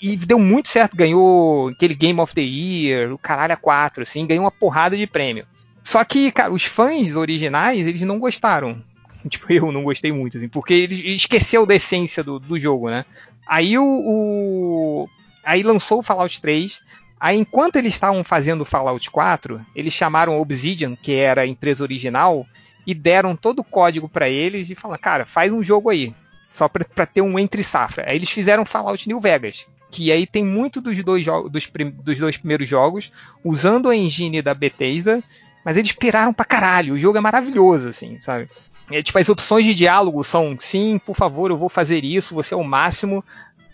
E 0.01 0.17
deu 0.17 0.39
muito 0.39 0.69
certo, 0.69 0.97
ganhou 0.97 1.69
aquele 1.69 1.95
Game 1.95 2.21
of 2.21 2.33
the 2.35 2.41
Year, 2.43 3.13
o 3.13 3.19
caralho 3.19 3.55
a 3.55 3.57
4, 3.57 4.03
assim, 4.05 4.25
ganhou 4.27 4.45
uma 4.45 4.51
porrada 4.53 4.97
de 4.97 5.07
prêmio. 5.07 5.45
Só 5.83 6.05
que, 6.05 6.31
cara, 6.31 6.53
os 6.53 6.65
fãs 6.65 7.17
originais, 7.17 7.87
eles 7.87 8.03
não 8.03 8.19
gostaram. 8.19 8.81
Tipo, 9.29 9.53
eu 9.53 9.71
não 9.73 9.83
gostei 9.83 10.11
muito, 10.13 10.39
assim, 10.39 10.49
porque 10.49 10.73
ele 10.73 11.15
esqueceu 11.15 11.67
da 11.67 11.75
essência 11.75 12.23
do, 12.25 12.39
do 12.39 12.59
jogo, 12.59 12.89
né? 12.89 13.05
Aí 13.47 13.77
o, 13.77 13.85
o- 13.85 15.09
Aí 15.45 15.63
lançou 15.63 15.99
o 15.99 16.03
Fallout 16.03 16.41
3. 16.41 16.81
Aí, 17.21 17.37
enquanto 17.37 17.77
eles 17.77 17.93
estavam 17.93 18.25
fazendo 18.25 18.65
Fallout 18.65 19.11
4, 19.11 19.65
eles 19.77 19.93
chamaram 19.93 20.41
Obsidian, 20.41 20.97
que 20.97 21.13
era 21.13 21.43
a 21.43 21.47
empresa 21.47 21.85
original, 21.85 22.47
e 22.87 22.95
deram 22.95 23.37
todo 23.37 23.59
o 23.59 23.65
código 23.65 24.09
pra 24.09 24.29
eles 24.29 24.71
e 24.71 24.75
falaram, 24.75 25.03
cara, 25.03 25.27
faz 25.27 25.53
um 25.53 25.63
jogo 25.63 25.91
aí. 25.91 26.15
Só 26.51 26.67
pra 26.69 27.07
ter 27.07 27.21
um 27.21 27.39
entre 27.39 27.63
safra. 27.63 28.09
Aí 28.09 28.17
eles 28.17 28.31
fizeram 28.31 28.65
Fallout 28.65 29.07
New 29.07 29.21
Vegas. 29.21 29.67
Que 29.91 30.11
aí 30.11 30.27
tem 30.27 30.45
muito 30.45 30.81
dos 30.81 31.01
dois, 31.05 31.25
dos, 31.25 31.71
dos 32.03 32.19
dois 32.19 32.37
primeiros 32.37 32.69
jogos, 32.69 33.13
usando 33.45 33.89
a 33.89 33.95
engine 33.95 34.41
da 34.41 34.55
Bethesda, 34.55 35.23
mas 35.65 35.77
eles 35.77 35.93
piraram 35.93 36.33
pra 36.33 36.45
caralho. 36.45 36.95
O 36.95 36.99
jogo 36.99 37.19
é 37.19 37.21
maravilhoso, 37.21 37.89
assim, 37.89 38.21
sabe? 38.21 38.49
É, 38.91 39.03
tipo, 39.03 39.19
as 39.19 39.29
opções 39.29 39.65
de 39.65 39.75
diálogo 39.75 40.25
são 40.25 40.57
sim, 40.59 40.99
por 40.99 41.15
favor, 41.15 41.51
eu 41.51 41.57
vou 41.57 41.69
fazer 41.69 42.05
isso, 42.05 42.35
você 42.35 42.55
é 42.55 42.57
o 42.57 42.65
máximo, 42.65 43.25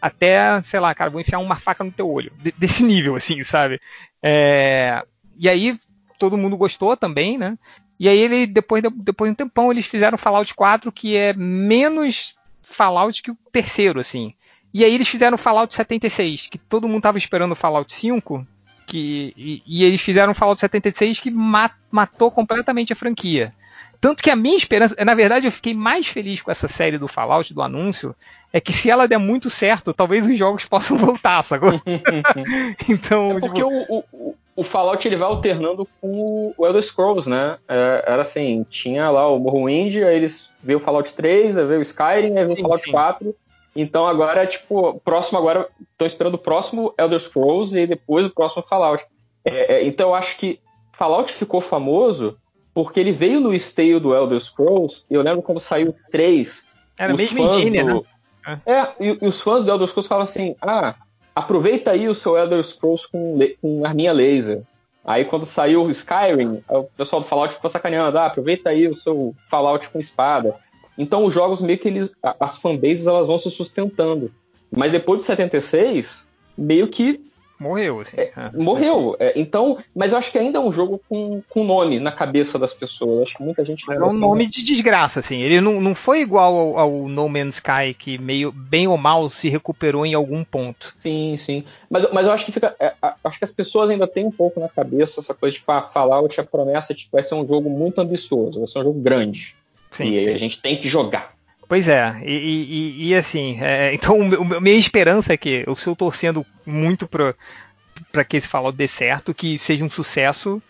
até, 0.01 0.61
sei 0.63 0.81
lá, 0.81 0.95
cara, 0.95 1.11
vou 1.11 1.21
enfiar 1.21 1.39
uma 1.39 1.57
faca 1.57 1.83
no 1.85 1.93
teu 1.93 2.11
olho. 2.11 2.33
De- 2.39 2.55
desse 2.57 2.85
nível, 2.85 3.17
assim, 3.17 3.43
sabe? 3.43 3.81
É, 4.23 5.03
e 5.39 5.49
aí 5.49 5.79
todo 6.19 6.37
mundo 6.37 6.57
gostou 6.57 6.97
também, 6.97 7.39
né? 7.39 7.59
E 7.99 8.09
aí 8.09 8.19
ele, 8.19 8.47
depois 8.47 8.83
de, 8.83 8.91
depois 8.91 9.29
de 9.31 9.33
um 9.33 9.37
tempão, 9.37 9.71
eles 9.71 9.87
fizeram 9.87 10.19
Fallout 10.19 10.55
4, 10.55 10.93
que 10.93 11.17
é 11.17 11.33
menos 11.33 12.35
Fallout 12.63 13.23
que 13.23 13.31
o 13.31 13.39
terceiro, 13.51 14.01
assim. 14.01 14.35
E 14.73 14.85
aí 14.85 14.95
eles 14.95 15.09
fizeram 15.09 15.39
Fallout 15.39 15.75
76, 15.75 16.49
que 16.49 16.59
todo 16.59 16.89
mundo 16.89 17.03
tava 17.03 17.17
esperando 17.17 17.55
Fallout 17.57 17.93
5, 17.95 18.47
que, 18.87 19.33
e, 19.37 19.63
e 19.67 19.85
eles 19.85 20.01
fizeram 20.03 20.35
Fallout 20.35 20.61
76 20.61 21.19
que 21.19 21.31
mat, 21.31 21.73
matou 21.91 22.31
completamente 22.31 22.93
a 22.93 22.97
franquia. 22.97 23.55
Tanto 24.01 24.23
que 24.23 24.31
a 24.31 24.37
minha 24.37 24.57
esperança, 24.57 24.95
na 25.05 25.15
verdade, 25.15 25.47
eu 25.47 25.53
fiquei 25.53 25.75
mais 25.75 26.07
feliz 26.07 26.41
com 26.41 26.51
essa 26.51 26.69
série 26.69 26.99
do 26.99 27.09
Fallout, 27.09 27.53
do 27.53 27.63
anúncio, 27.63 28.15
é 28.53 28.61
que 28.61 28.73
se 28.73 28.91
ela 28.91 29.07
der 29.07 29.19
muito 29.19 29.51
certo, 29.51 29.93
talvez 29.93 30.27
os 30.27 30.39
jogos 30.39 30.65
possam 30.69 30.97
voltar, 30.97 31.43
sacou? 31.43 31.81
então. 32.89 33.37
É 33.37 33.41
porque 33.41 33.63
tipo... 33.63 33.87
o, 33.89 34.05
o, 34.13 34.35
o, 34.57 34.65
Fallout 34.65 35.07
ele 35.07 35.17
vai 35.17 35.29
alternando 35.29 35.87
com 36.01 36.55
o 36.57 36.67
Elder 36.67 36.83
Scrolls, 36.83 37.29
né? 37.29 37.59
É, 37.69 38.05
era 38.07 38.23
assim, 38.23 38.65
tinha 38.69 39.11
lá 39.11 39.29
o 39.29 39.39
Morrowind, 39.39 39.97
aí 39.97 40.17
eles 40.17 40.51
veio 40.63 40.79
o 40.79 40.83
Fallout 40.83 41.13
3, 41.13 41.57
aí 41.57 41.67
veio 41.67 41.81
o 41.81 41.83
Skyrim, 41.83 42.37
aí 42.37 42.47
veio 42.47 42.59
o 42.59 42.63
Fallout 42.63 42.85
sim. 42.85 42.93
4. 42.93 43.35
Então 43.77 44.07
agora 44.07 44.43
é 44.43 44.47
tipo, 44.47 45.01
próximo 45.05 45.39
agora, 45.39 45.69
estão 45.93 46.07
esperando 46.07 46.35
o 46.35 46.39
próximo 46.39 46.95
Elder 46.99 47.21
Scrolls 47.21 47.79
e 47.79 47.87
depois 47.87 48.25
o 48.25 48.31
próximo 48.31 48.63
Fallout. 48.63 49.05
É, 49.45 49.75
é, 49.75 49.87
então 49.87 50.09
eu 50.09 50.15
acho 50.15 50.39
que 50.39 50.59
Fallout 50.93 51.33
ficou 51.33 51.61
famoso 51.61 52.39
porque 52.77 53.01
ele 53.01 53.11
veio 53.11 53.41
no 53.41 53.55
esteio 53.55 53.99
do 53.99 54.15
Elder 54.15 54.39
Scrolls, 54.39 55.03
e 55.11 55.15
eu 55.15 55.23
lembro 55.23 55.41
quando 55.41 55.59
saiu 55.59 55.93
o 55.93 56.11
3. 56.11 56.63
Era 56.99 57.15
mesmo 57.15 57.39
engine, 57.39 57.83
do... 57.83 58.05
né? 58.47 58.61
É, 58.67 58.89
e, 59.01 59.19
e, 59.19 59.27
os 59.27 59.41
fãs 59.41 59.65
do 59.65 59.71
Elder 59.71 59.89
Scrolls 59.89 60.07
falam 60.07 60.25
assim: 60.25 60.55
ah, 60.61 60.95
aproveita 61.35 61.93
aí 61.93 62.07
o 62.07 62.15
seu 62.15 62.37
Elder 62.37 62.63
Scrolls 62.63 63.09
com, 63.11 63.39
com 63.63 63.83
arminha 63.87 64.13
laser. 64.13 64.61
Aí 65.03 65.25
quando 65.25 65.47
saiu 65.47 65.85
o 65.85 65.91
Skyrim, 65.91 66.63
o 66.69 66.83
pessoal 66.99 67.23
do 67.23 67.27
Fallout 67.27 67.55
ficou 67.55 67.71
sacaneando, 67.71 68.19
ah, 68.19 68.27
aproveita 68.27 68.69
aí 68.69 68.87
o 68.87 68.95
seu 68.95 69.35
Fallout 69.49 69.89
com 69.89 69.99
espada. 69.99 70.55
Então 70.99 71.25
os 71.25 71.33
jogos 71.33 71.63
meio 71.63 71.79
que 71.79 71.89
eles. 71.89 72.13
As 72.39 72.59
fanbases 72.59 73.07
elas 73.07 73.27
vão 73.27 73.39
se 73.39 73.51
sustentando. 73.51 74.31
Mas 74.71 74.93
depois 74.93 75.21
de 75.21 75.25
76, 75.25 76.27
meio 76.59 76.89
que 76.89 77.25
Morreu, 77.59 78.01
assim. 78.01 78.17
É, 78.19 78.33
morreu. 78.55 79.17
É, 79.19 79.33
então, 79.35 79.79
mas 79.95 80.13
eu 80.13 80.19
acho 80.19 80.31
que 80.31 80.39
ainda 80.39 80.59
é 80.59 80.61
um 80.61 80.71
jogo 80.71 81.01
com, 81.09 81.43
com 81.49 81.65
nome 81.65 81.99
na 81.99 82.13
cabeça 82.13 82.59
das 82.59 82.75
pessoas. 82.75 83.29
Acho 83.29 83.39
que 83.39 83.43
muita 83.43 83.65
gente 83.65 83.91
É 83.91 83.99
um 83.99 84.07
assim, 84.07 84.19
nome 84.19 84.45
né? 84.45 84.51
de 84.51 84.63
desgraça, 84.63 85.21
assim. 85.21 85.41
Ele 85.41 85.61
não, 85.61 85.81
não 85.81 85.95
foi 85.95 86.21
igual 86.21 86.55
ao, 86.55 86.79
ao, 86.79 86.91
No 87.09 87.29
Man's 87.29 87.55
Sky, 87.55 87.95
que 87.99 88.19
meio 88.19 88.53
bem 88.53 88.87
ou 88.87 88.99
mal 88.99 89.29
se 89.31 89.49
recuperou 89.49 90.05
em 90.05 90.13
algum 90.13 90.45
ponto. 90.45 90.95
Sim, 91.03 91.37
sim. 91.39 91.65
Mas, 91.89 92.11
mas 92.13 92.27
eu 92.27 92.33
acho 92.33 92.45
que 92.45 92.53
fica. 92.53 92.77
É, 92.79 92.93
acho 93.25 93.39
que 93.39 93.45
as 93.45 93.51
pessoas 93.51 93.89
ainda 93.89 94.07
têm 94.07 94.27
um 94.27 94.31
pouco 94.33 94.61
na 94.61 94.69
cabeça 94.69 95.21
essa 95.21 95.33
coisa 95.33 95.55
de 95.55 95.61
tipo, 95.61 95.73
ah, 95.73 95.83
Fallout, 95.83 96.39
a 96.39 96.45
promessa 96.45 96.93
de 96.93 97.05
que 97.05 97.13
vai 97.13 97.23
ser 97.23 97.35
um 97.37 97.47
jogo 97.47 97.71
muito 97.71 98.01
ambicioso, 98.01 98.59
vai 98.59 98.69
ser 98.69 98.81
um 98.81 98.85
jogo 98.85 99.01
grande. 99.01 99.55
Sim, 99.91 100.15
e 100.15 100.23
sim. 100.23 100.31
a 100.31 100.37
gente 100.37 100.61
tem 100.61 100.77
que 100.77 100.89
jogar. 100.89 101.36
Pois 101.69 101.89
é, 101.89 102.21
e, 102.25 102.33
e, 102.33 103.09
e 103.09 103.15
assim, 103.15 103.59
é, 103.61 103.93
então 103.93 104.21
a 104.57 104.61
minha 104.61 104.77
esperança 104.77 105.33
é 105.33 105.37
que 105.37 105.65
eu 105.67 105.73
estou 105.73 105.97
torcendo 105.97 106.47
muito 106.65 107.09
para 107.09 108.25
que 108.25 108.37
esse 108.37 108.47
Fallout 108.47 108.77
dê 108.77 108.87
certo, 108.87 109.35
que 109.35 109.59
seja 109.59 109.85
um 109.85 109.91
sucesso, 109.91 110.63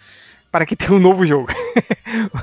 para 0.50 0.64
que 0.64 0.74
tenha 0.76 0.92
um 0.92 0.98
novo 0.98 1.26
jogo. 1.26 1.48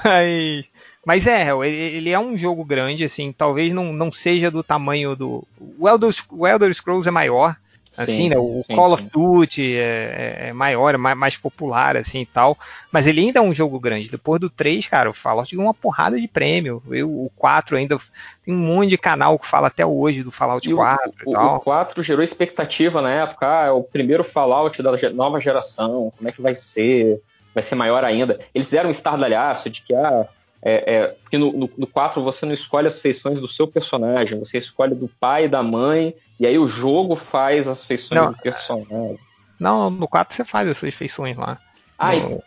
mas, 0.03 0.69
mas 1.03 1.26
é, 1.26 1.50
ele 1.68 2.12
é 2.12 2.19
um 2.19 2.38
jogo 2.38 2.64
grande, 2.64 3.03
assim, 3.03 3.34
talvez 3.36 3.74
não, 3.74 3.92
não 3.92 4.12
seja 4.12 4.52
do 4.52 4.64
tamanho 4.64 5.16
do. 5.16 5.48
O 5.80 5.90
Elder, 5.90 6.12
o 6.30 6.48
Elder 6.48 6.72
Scrolls 6.76 7.08
é 7.08 7.12
maior, 7.12 7.56
assim, 7.97 8.15
sim, 8.15 8.29
né? 8.29 8.38
O 8.38 8.63
sim, 8.67 8.76
Call 8.76 8.88
sim. 8.90 8.93
of 8.93 9.03
Duty 9.11 9.76
é, 9.76 10.47
é, 10.49 10.53
maior, 10.53 10.95
é 10.95 10.97
mais, 10.97 11.17
mais, 11.17 11.38
popular, 11.38 11.95
assim 11.95 12.22
e 12.22 12.26
tal. 12.26 12.58
Mas 12.92 13.08
ele 13.08 13.22
ainda 13.22 13.40
é 13.40 13.42
um 13.42 13.53
jogo 13.53 13.79
grande. 13.79 14.09
Depois 14.09 14.40
do 14.40 14.49
3, 14.49 14.88
cara, 14.88 15.09
o 15.09 15.13
Fallout 15.13 15.56
ganhou 15.56 15.67
uma 15.67 15.74
porrada 15.74 16.19
de 16.19 16.27
prêmio. 16.27 16.81
Eu, 16.90 17.09
o 17.09 17.31
4 17.35 17.77
ainda 17.77 17.97
tem 18.43 18.53
um 18.53 18.58
monte 18.58 18.90
de 18.90 18.97
canal 18.97 19.38
que 19.38 19.47
fala 19.47 19.67
até 19.67 19.85
hoje 19.85 20.24
do 20.24 20.31
Fallout 20.31 20.69
e 20.69 20.74
4 20.74 21.11
o, 21.26 21.29
e 21.29 21.33
tal. 21.33 21.56
O 21.56 21.59
4 21.59 22.03
gerou 22.03 22.24
expectativa 22.24 23.01
na 23.01 23.11
época, 23.11 23.47
ah, 23.47 23.65
é 23.67 23.72
o 23.72 23.83
primeiro 23.83 24.24
Fallout 24.24 24.81
da 24.81 24.92
nova 25.11 25.40
geração, 25.40 26.11
como 26.17 26.29
é 26.29 26.31
que 26.31 26.42
vai 26.42 26.56
ser? 26.56 27.22
Vai 27.53 27.61
ser 27.61 27.76
maior 27.76 28.03
ainda. 28.03 28.40
Eles 28.53 28.67
fizeram 28.67 28.90
um 28.90 28.92
estardalhaço 28.92 29.69
de 29.69 29.81
que, 29.81 29.93
ah, 29.93 30.27
é, 30.65 30.96
é, 30.96 31.08
porque 31.08 31.38
no, 31.38 31.51
no, 31.51 31.69
no 31.78 31.85
4 31.85 32.24
você 32.24 32.46
não 32.46 32.53
escolhe 32.53 32.88
as 32.88 32.97
feições 32.97 33.40
do 33.40 33.47
seu 33.47 33.67
personagem, 33.67 34.40
você 34.40 34.58
escolhe 34.58 34.96
do 34.96 35.10
pai 35.19 35.46
e 35.46 35.49
da 35.49 35.62
mãe, 35.62 36.15
e 36.40 36.47
aí 36.47 36.58
o 36.58 36.65
jogo 36.65 37.17
faz 37.17 37.67
as 37.67 37.83
feições 37.83 38.22
não, 38.22 38.31
do 38.31 38.38
personagem. 38.38 39.19
Não, 39.60 39.90
no 39.90 40.08
4 40.08 40.33
você 40.33 40.46
faz 40.46 40.69
as 40.69 40.78
suas 40.78 40.94
feições 40.94 41.35
lá. 41.35 41.60
Ah, 41.97 42.15
no, 42.15 42.44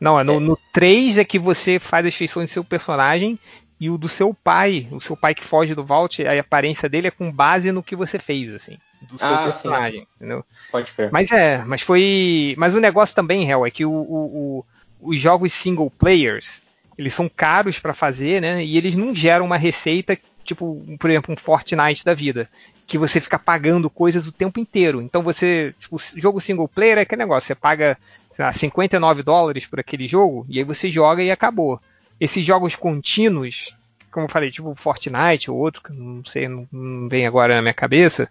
não, 0.00 0.18
é 0.18 0.24
no, 0.24 0.34
é. 0.34 0.40
no 0.40 0.58
3 0.72 1.18
é 1.18 1.24
que 1.24 1.38
você 1.38 1.78
faz 1.78 2.04
as 2.04 2.14
feições 2.14 2.50
do 2.50 2.52
seu 2.52 2.64
personagem 2.64 3.38
e 3.78 3.88
o 3.88 3.96
do 3.96 4.08
seu 4.08 4.34
pai, 4.34 4.88
o 4.90 5.00
seu 5.00 5.16
pai 5.16 5.34
que 5.34 5.44
foge 5.44 5.74
do 5.74 5.84
Vault, 5.84 6.26
a 6.26 6.38
aparência 6.38 6.88
dele 6.88 7.08
é 7.08 7.10
com 7.12 7.30
base 7.30 7.70
no 7.70 7.82
que 7.82 7.94
você 7.94 8.18
fez, 8.18 8.52
assim, 8.52 8.76
do 9.02 9.16
seu 9.16 9.34
ah, 9.34 9.44
personagem, 9.44 10.00
sim. 10.00 10.06
entendeu? 10.16 10.44
Pode 10.70 10.92
crer. 10.92 11.10
Mas 11.12 11.30
é, 11.30 11.64
mas 11.64 11.80
foi. 11.80 12.54
Mas 12.58 12.74
o 12.74 12.80
negócio 12.80 13.14
também, 13.14 13.48
Hell, 13.48 13.64
é 13.64 13.70
que 13.70 13.86
o, 13.86 13.90
o, 13.90 14.64
o, 15.00 15.10
os 15.10 15.18
jogos 15.18 15.52
single 15.52 15.90
players, 15.90 16.60
eles 17.00 17.14
são 17.14 17.30
caros 17.34 17.78
para 17.78 17.94
fazer, 17.94 18.42
né? 18.42 18.62
E 18.62 18.76
eles 18.76 18.94
não 18.94 19.14
geram 19.14 19.46
uma 19.46 19.56
receita 19.56 20.18
tipo, 20.44 20.82
por 20.98 21.08
exemplo, 21.08 21.32
um 21.32 21.36
Fortnite 21.36 22.04
da 22.04 22.12
vida, 22.12 22.48
que 22.86 22.98
você 22.98 23.20
fica 23.20 23.38
pagando 23.38 23.88
coisas 23.88 24.26
o 24.26 24.32
tempo 24.32 24.60
inteiro. 24.60 25.00
Então 25.00 25.22
você, 25.22 25.74
tipo, 25.78 25.96
jogo 26.16 26.40
single 26.40 26.68
player 26.68 26.98
é 26.98 27.00
aquele 27.02 27.20
negócio, 27.20 27.46
você 27.46 27.54
paga, 27.54 27.96
sei 28.32 28.44
lá, 28.44 28.52
59 28.52 29.22
dólares 29.22 29.66
por 29.66 29.80
aquele 29.80 30.06
jogo 30.06 30.44
e 30.48 30.58
aí 30.58 30.64
você 30.64 30.90
joga 30.90 31.22
e 31.22 31.30
acabou. 31.30 31.80
Esses 32.18 32.44
jogos 32.44 32.74
contínuos, 32.74 33.74
como 34.10 34.26
eu 34.26 34.30
falei, 34.30 34.50
tipo 34.50 34.74
Fortnite 34.74 35.50
ou 35.50 35.56
outro, 35.56 35.82
que 35.82 35.92
não 35.92 36.24
sei, 36.24 36.48
não, 36.48 36.68
não 36.70 37.08
vem 37.08 37.26
agora 37.26 37.54
na 37.54 37.62
minha 37.62 37.74
cabeça, 37.74 38.28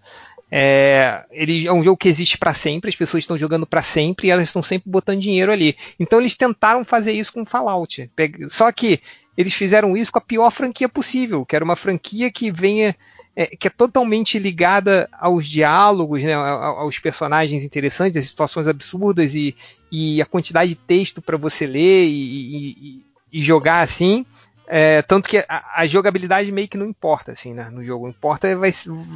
é, 0.52 1.24
ele 1.32 1.68
é 1.68 1.74
um 1.74 1.84
jogo 1.84 1.98
que 1.98 2.10
existe 2.10 2.38
para 2.38 2.54
sempre, 2.54 2.90
as 2.90 2.96
pessoas 2.96 3.24
estão 3.24 3.38
jogando 3.38 3.68
para 3.68 3.82
sempre 3.82 4.28
e 4.28 4.32
elas 4.32 4.48
estão 4.48 4.62
sempre 4.62 4.90
botando 4.90 5.20
dinheiro 5.20 5.52
ali. 5.52 5.76
Então 6.00 6.20
eles 6.20 6.36
tentaram 6.36 6.84
fazer 6.84 7.12
isso 7.12 7.34
com 7.34 7.46
Fallout. 7.46 8.10
Só 8.50 8.72
que 8.72 9.00
eles 9.38 9.54
fizeram 9.54 9.96
isso 9.96 10.12
com 10.12 10.18
a 10.18 10.22
pior 10.22 10.50
franquia 10.52 10.90
possível, 10.90 11.46
que 11.46 11.56
era 11.56 11.64
uma 11.64 11.76
franquia 11.76 12.32
que 12.32 12.52
venha 12.52 12.96
é, 13.36 13.46
que 13.46 13.68
é 13.68 13.72
totalmente 13.72 14.38
ligada 14.38 15.08
aos 15.14 15.48
diálogos, 15.48 16.24
né, 16.24 16.34
aos 16.34 17.00
personagens 17.00 17.64
interessantes, 17.64 18.18
às 18.18 18.26
situações 18.26 18.68
absurdas 18.68 19.34
e, 19.34 19.56
e 19.92 20.22
a 20.22 20.26
quantidade 20.26 20.72
de 20.72 20.76
texto 20.76 21.22
para 21.22 21.38
você 21.38 21.66
ler 21.66 22.06
e, 22.06 22.12
e, 22.12 23.06
e 23.32 23.42
jogar 23.42 23.82
assim. 23.82 24.26
É, 24.72 25.02
tanto 25.02 25.28
que 25.28 25.44
a, 25.50 25.64
a, 25.78 25.88
jogabilidade 25.88 26.52
meio 26.52 26.68
que 26.68 26.78
não 26.78 26.86
importa, 26.86 27.32
assim, 27.32 27.56
né, 27.56 27.72
no 27.72 27.84
jogo. 27.84 28.08
Importa 28.08 28.48
é, 28.48 28.56
vai, 28.56 28.70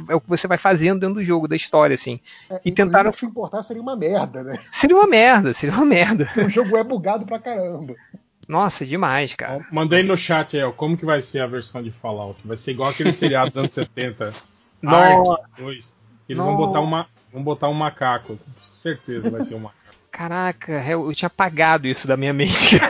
é, 0.08 0.14
o 0.16 0.20
que 0.20 0.28
você 0.28 0.48
vai 0.48 0.58
fazendo 0.58 0.98
dentro 0.98 1.14
do 1.14 1.22
jogo, 1.22 1.46
da 1.46 1.54
história, 1.54 1.94
assim. 1.94 2.18
É, 2.50 2.60
e 2.64 2.72
tentaram. 2.72 3.12
Se 3.12 3.24
importar, 3.24 3.62
seria 3.62 3.80
uma 3.80 3.94
merda, 3.94 4.42
né? 4.42 4.58
Seria 4.72 4.96
uma 4.96 5.06
merda, 5.06 5.52
seria 5.52 5.72
uma 5.76 5.84
merda. 5.84 6.28
O 6.44 6.50
jogo 6.50 6.76
é 6.76 6.82
bugado 6.82 7.24
pra 7.24 7.38
caramba. 7.38 7.94
Nossa, 8.48 8.84
demais, 8.84 9.34
cara. 9.34 9.64
Mandei 9.70 10.02
no 10.02 10.18
chat 10.18 10.56
aí, 10.56 10.62
ó, 10.64 10.72
como 10.72 10.96
que 10.96 11.06
vai 11.06 11.22
ser 11.22 11.40
a 11.40 11.46
versão 11.46 11.80
de 11.80 11.92
Fallout? 11.92 12.40
Vai 12.44 12.56
ser 12.56 12.72
igual 12.72 12.90
aquele 12.90 13.12
seriado 13.12 13.50
dos 13.50 13.58
anos 13.58 13.72
70. 13.74 14.34
Nossa. 14.82 15.42
2. 15.56 15.94
Eles 16.28 16.42
vão 16.42 16.56
botar, 16.56 16.80
uma, 16.80 17.06
vão 17.32 17.44
botar 17.44 17.68
um 17.68 17.74
macaco. 17.74 18.36
Com 18.36 18.74
certeza 18.74 19.30
vai 19.30 19.44
ter 19.44 19.54
um 19.54 19.60
macaco. 19.60 19.84
Caraca, 20.10 20.72
eu, 20.84 21.06
eu 21.06 21.14
tinha 21.14 21.28
apagado 21.28 21.86
isso 21.86 22.08
da 22.08 22.16
minha 22.16 22.32
mente. 22.32 22.76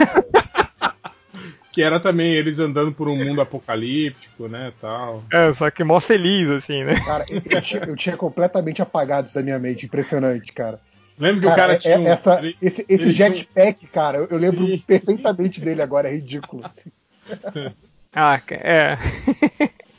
que 1.75 1.83
era 1.83 1.99
também 1.99 2.31
eles 2.31 2.57
andando 2.57 2.93
por 2.93 3.09
um 3.09 3.17
mundo 3.17 3.41
apocalíptico, 3.41 4.47
né, 4.47 4.71
tal. 4.79 5.21
É, 5.29 5.51
só 5.51 5.69
que 5.69 5.83
mó 5.83 5.99
feliz, 5.99 6.49
assim, 6.49 6.85
né? 6.85 6.95
Cara, 7.03 7.25
eu, 7.27 7.41
eu, 7.49 7.61
tinha, 7.61 7.83
eu 7.83 7.95
tinha 7.97 8.15
completamente 8.15 8.81
apagado 8.81 9.25
isso 9.25 9.35
da 9.35 9.43
minha 9.43 9.59
mente, 9.59 9.85
impressionante, 9.85 10.53
cara. 10.53 10.79
Lembra 11.19 11.41
que 11.41 11.47
cara, 11.47 11.53
o 11.53 11.55
cara 11.57 11.73
é, 11.73 11.77
tinha 11.77 11.99
um, 11.99 12.07
essa, 12.07 12.39
ele, 12.39 12.55
esse, 12.61 12.85
esse 12.87 13.11
jetpack, 13.11 13.79
tinha... 13.79 13.91
cara, 13.91 14.19
eu, 14.19 14.27
eu 14.31 14.37
lembro 14.37 14.65
Sim. 14.65 14.77
perfeitamente 14.87 15.59
dele 15.59 15.81
agora, 15.81 16.07
é 16.07 16.13
ridículo. 16.13 16.63
Assim. 16.65 16.89
ah, 18.15 18.39
é. 18.51 18.97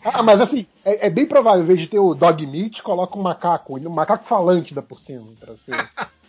ah, 0.03 0.23
mas 0.23 0.41
assim, 0.41 0.67
é, 0.83 1.09
é, 1.09 1.11
bem 1.11 1.27
provável, 1.27 1.63
em 1.63 1.67
vez 1.67 1.79
de 1.79 1.89
ter 1.89 1.99
o 1.99 2.15
Dog 2.15 2.47
Meat, 2.47 2.83
coloca 2.83 3.19
um 3.19 3.23
macaco, 3.23 3.77
um 3.79 3.91
macaco 3.91 4.25
falante 4.25 4.73
da 4.73 4.81
por 4.81 4.99
cima, 4.99 5.27
pra 5.39 5.55
ser 5.59 5.77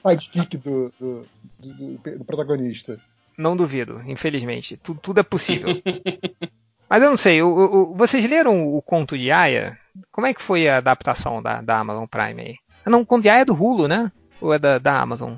sidekick 0.05 0.57
do, 0.57 0.91
do, 0.99 1.25
do, 1.57 2.17
do 2.17 2.25
protagonista. 2.25 2.99
Não 3.37 3.55
duvido, 3.55 4.01
infelizmente. 4.05 4.77
Tudo, 4.77 4.99
tudo 4.99 5.19
é 5.19 5.23
possível. 5.23 5.69
Mas 6.89 7.03
eu 7.03 7.09
não 7.09 7.17
sei, 7.17 7.41
o, 7.41 7.49
o, 7.49 7.93
vocês 7.95 8.27
leram 8.29 8.65
o 8.67 8.81
conto 8.81 9.17
de 9.17 9.29
Aya? 9.29 9.77
Como 10.11 10.25
é 10.25 10.33
que 10.33 10.41
foi 10.41 10.69
a 10.69 10.77
adaptação 10.77 11.41
da, 11.41 11.61
da 11.61 11.79
Amazon 11.79 12.05
Prime 12.05 12.41
aí? 12.41 12.55
Ah, 12.85 12.89
não, 12.89 13.01
o 13.01 13.05
conto 13.05 13.23
de 13.23 13.29
Aya 13.29 13.41
é 13.41 13.45
do 13.45 13.53
Hulu, 13.53 13.87
né? 13.87 14.11
Ou 14.39 14.53
é 14.53 14.59
da, 14.59 14.77
da 14.77 15.01
Amazon? 15.01 15.33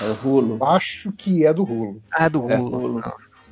É 0.00 0.08
do 0.08 0.28
Hulu. 0.28 0.64
Acho 0.64 1.12
que 1.12 1.44
é 1.44 1.52
do 1.52 1.64
Hulu. 1.64 2.00
Ah, 2.12 2.26
é 2.26 2.28
do 2.30 2.40
Hulu. 2.40 2.52
É 2.52 2.58
Hulu. 2.58 3.04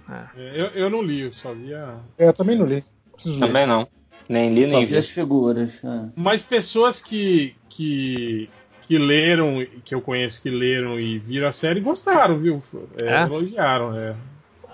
É. 0.08 0.26
Eu, 0.54 0.66
eu 0.68 0.90
não 0.90 1.02
li, 1.02 1.22
eu 1.22 1.32
só 1.32 1.52
vi 1.52 1.74
a. 1.74 1.98
É, 2.16 2.28
eu 2.28 2.32
também 2.32 2.56
não 2.56 2.64
li. 2.64 2.84
Preciso 3.12 3.40
também 3.40 3.62
ler. 3.62 3.66
não. 3.66 3.88
Nem 4.28 4.54
li, 4.54 4.66
nem 4.66 4.86
vi. 4.86 4.96
as 4.96 5.08
figuras. 5.08 5.82
É. 5.84 6.10
Mas 6.14 6.42
pessoas 6.42 7.02
que, 7.02 7.56
que 7.68 8.48
que 8.86 8.98
leram, 8.98 9.66
que 9.84 9.94
eu 9.94 10.00
conheço 10.00 10.40
que 10.42 10.50
leram 10.50 10.98
e 10.98 11.18
viram 11.18 11.48
a 11.48 11.52
série 11.52 11.80
gostaram, 11.80 12.38
viu? 12.38 12.62
É, 13.00 13.06
é? 13.06 13.22
Elogiaram, 13.22 13.96
é. 13.98 14.14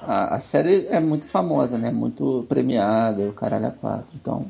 a, 0.03 0.35
a 0.37 0.41
série 0.41 0.87
é 0.89 1.01
muito 1.01 1.27
famosa, 1.27 1.79
né? 1.79 1.91
Muito 1.91 2.45
premiada, 2.49 3.23
o 3.23 3.33
caralho 3.33 3.67
a 3.67 3.71
quatro. 3.71 4.07
Então, 4.15 4.49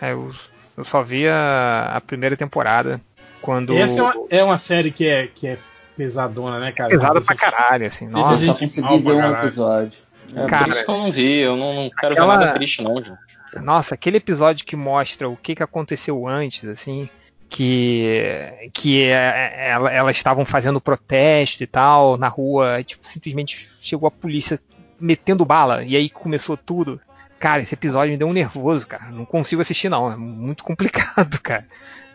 É, 0.00 0.12
eu, 0.12 0.32
eu 0.76 0.84
só 0.84 1.02
vi 1.02 1.28
a, 1.28 1.92
a 1.94 2.00
primeira 2.00 2.36
temporada. 2.36 3.00
Quando. 3.40 3.74
Essa 3.76 4.00
é 4.00 4.02
uma, 4.02 4.14
é 4.30 4.44
uma 4.44 4.58
série 4.58 4.90
que 4.90 5.06
é, 5.06 5.26
que 5.26 5.46
é 5.46 5.58
pesadona, 5.96 6.58
né, 6.58 6.72
cara? 6.72 6.88
pesada 6.90 7.20
pra 7.20 7.34
caralho, 7.34 7.86
assim. 7.86 8.06
eu 8.06 8.10
Nossa, 8.10 8.38
gente 8.38 8.46
só 8.46 8.82
consegui 8.82 9.02
ver 9.02 9.12
um 9.12 9.30
episódio. 9.32 9.98
É 10.34 10.46
Cara, 10.46 10.64
por 10.64 10.70
isso 10.72 10.84
que 10.84 10.90
eu 10.90 10.96
não 10.96 11.12
vi, 11.12 11.36
eu 11.40 11.56
não, 11.56 11.74
não 11.74 11.90
quero 11.90 12.12
aquela- 12.14 12.38
ver 12.38 12.44
nada 12.46 12.54
triste, 12.58 12.82
não, 12.82 12.96
gente. 12.96 13.18
Nossa, 13.62 13.94
aquele 13.94 14.16
episódio 14.16 14.64
que 14.66 14.74
mostra 14.74 15.28
o 15.28 15.36
que, 15.36 15.54
que 15.54 15.62
aconteceu 15.62 16.26
antes, 16.26 16.68
assim, 16.68 17.08
que 17.54 18.70
que 18.72 19.04
é, 19.04 19.68
ela- 19.70 19.92
elas 19.92 20.16
estavam 20.16 20.44
fazendo 20.44 20.80
protesto 20.80 21.62
e 21.62 21.66
tal 21.66 22.16
na 22.16 22.26
rua, 22.28 22.82
tipo, 22.82 23.06
simplesmente 23.08 23.68
chegou 23.80 24.08
a 24.08 24.10
polícia 24.10 24.58
metendo 24.98 25.44
bala 25.44 25.84
e 25.84 25.94
aí 25.96 26.08
começou 26.10 26.56
tudo. 26.56 27.00
Cara, 27.38 27.62
esse 27.62 27.74
episódio 27.74 28.10
me 28.12 28.16
deu 28.18 28.26
um 28.26 28.32
nervoso, 28.32 28.86
cara. 28.86 29.04
Não 29.10 29.24
consigo 29.24 29.62
assistir 29.62 29.88
não, 29.88 30.10
é 30.10 30.16
muito 30.16 30.64
complicado, 30.64 31.38
cara. 31.40 31.66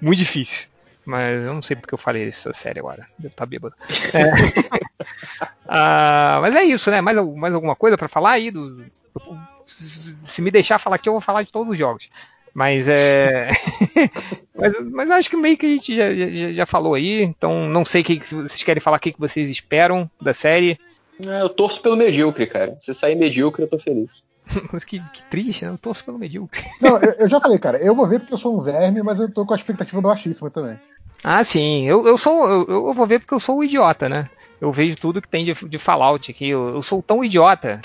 Muito 0.01 0.19
difícil. 0.19 0.67
Mas 1.05 1.43
eu 1.43 1.53
não 1.53 1.61
sei 1.61 1.75
porque 1.75 1.93
eu 1.93 1.97
falei 1.97 2.27
essa 2.27 2.51
série 2.53 2.79
agora. 2.79 3.07
Devo 3.17 3.31
estar 3.31 3.45
bêbado. 3.45 3.75
É. 4.13 4.79
Ah, 5.67 6.39
mas 6.41 6.55
é 6.55 6.63
isso, 6.63 6.89
né? 6.89 6.99
Mais, 6.99 7.17
mais 7.35 7.53
alguma 7.53 7.75
coisa 7.75 7.97
pra 7.97 8.07
falar 8.07 8.31
aí 8.31 8.49
do, 8.49 8.83
se 10.23 10.41
me 10.41 10.51
deixar 10.51 10.79
falar 10.79 10.95
aqui, 10.95 11.07
eu 11.07 11.13
vou 11.13 11.21
falar 11.21 11.43
de 11.43 11.51
todos 11.51 11.71
os 11.71 11.77
jogos. 11.77 12.09
Mas 12.53 12.87
é. 12.87 13.51
mas, 14.55 14.79
mas 14.91 15.11
acho 15.11 15.29
que 15.29 15.37
meio 15.37 15.57
que 15.57 15.65
a 15.65 15.69
gente 15.69 15.95
já, 15.95 16.13
já, 16.13 16.53
já 16.53 16.65
falou 16.65 16.93
aí. 16.93 17.23
Então 17.23 17.69
não 17.69 17.85
sei 17.85 18.01
o 18.01 18.03
que, 18.03 18.25
se 18.25 18.35
vocês 18.35 18.63
querem 18.63 18.81
falar 18.81 18.97
o 18.97 18.99
que 18.99 19.13
que 19.13 19.19
vocês 19.19 19.49
esperam 19.49 20.09
da 20.21 20.33
série. 20.33 20.79
É, 21.25 21.41
eu 21.41 21.49
torço 21.49 21.81
pelo 21.81 21.97
medíocre, 21.97 22.47
cara. 22.47 22.77
Se 22.79 22.93
sair 22.93 23.15
medíocre, 23.15 23.63
eu 23.63 23.67
tô 23.67 23.77
feliz. 23.77 24.23
Mas 24.71 24.83
que, 24.83 24.99
que 25.13 25.23
triste, 25.23 25.65
né? 25.65 25.71
Eu 25.71 25.77
torço 25.77 26.03
pelo 26.03 26.17
medíocre. 26.17 26.63
Não, 26.81 26.97
eu, 26.97 27.13
eu 27.19 27.29
já 27.29 27.39
falei, 27.39 27.59
cara, 27.59 27.77
eu 27.77 27.93
vou 27.93 28.07
ver 28.07 28.19
porque 28.19 28.33
eu 28.33 28.37
sou 28.37 28.57
um 28.57 28.61
verme, 28.61 29.03
mas 29.03 29.19
eu 29.19 29.31
tô 29.31 29.45
com 29.45 29.53
a 29.53 29.57
expectativa 29.57 30.01
baixíssima 30.01 30.49
também. 30.49 30.79
Ah, 31.23 31.43
sim. 31.43 31.85
Eu, 31.85 32.07
eu 32.07 32.17
sou. 32.17 32.49
Eu, 32.49 32.87
eu 32.87 32.93
vou 32.93 33.05
ver 33.05 33.19
porque 33.19 33.33
eu 33.33 33.39
sou 33.39 33.57
o 33.57 33.63
idiota, 33.63 34.07
né? 34.07 34.29
Eu 34.59 34.71
vejo 34.71 34.95
tudo 34.95 35.21
que 35.21 35.27
tem 35.27 35.45
de, 35.45 35.53
de 35.53 35.77
Fallout 35.77 36.31
aqui. 36.31 36.49
Eu, 36.49 36.75
eu 36.75 36.81
sou 36.81 37.01
tão 37.01 37.23
idiota 37.23 37.81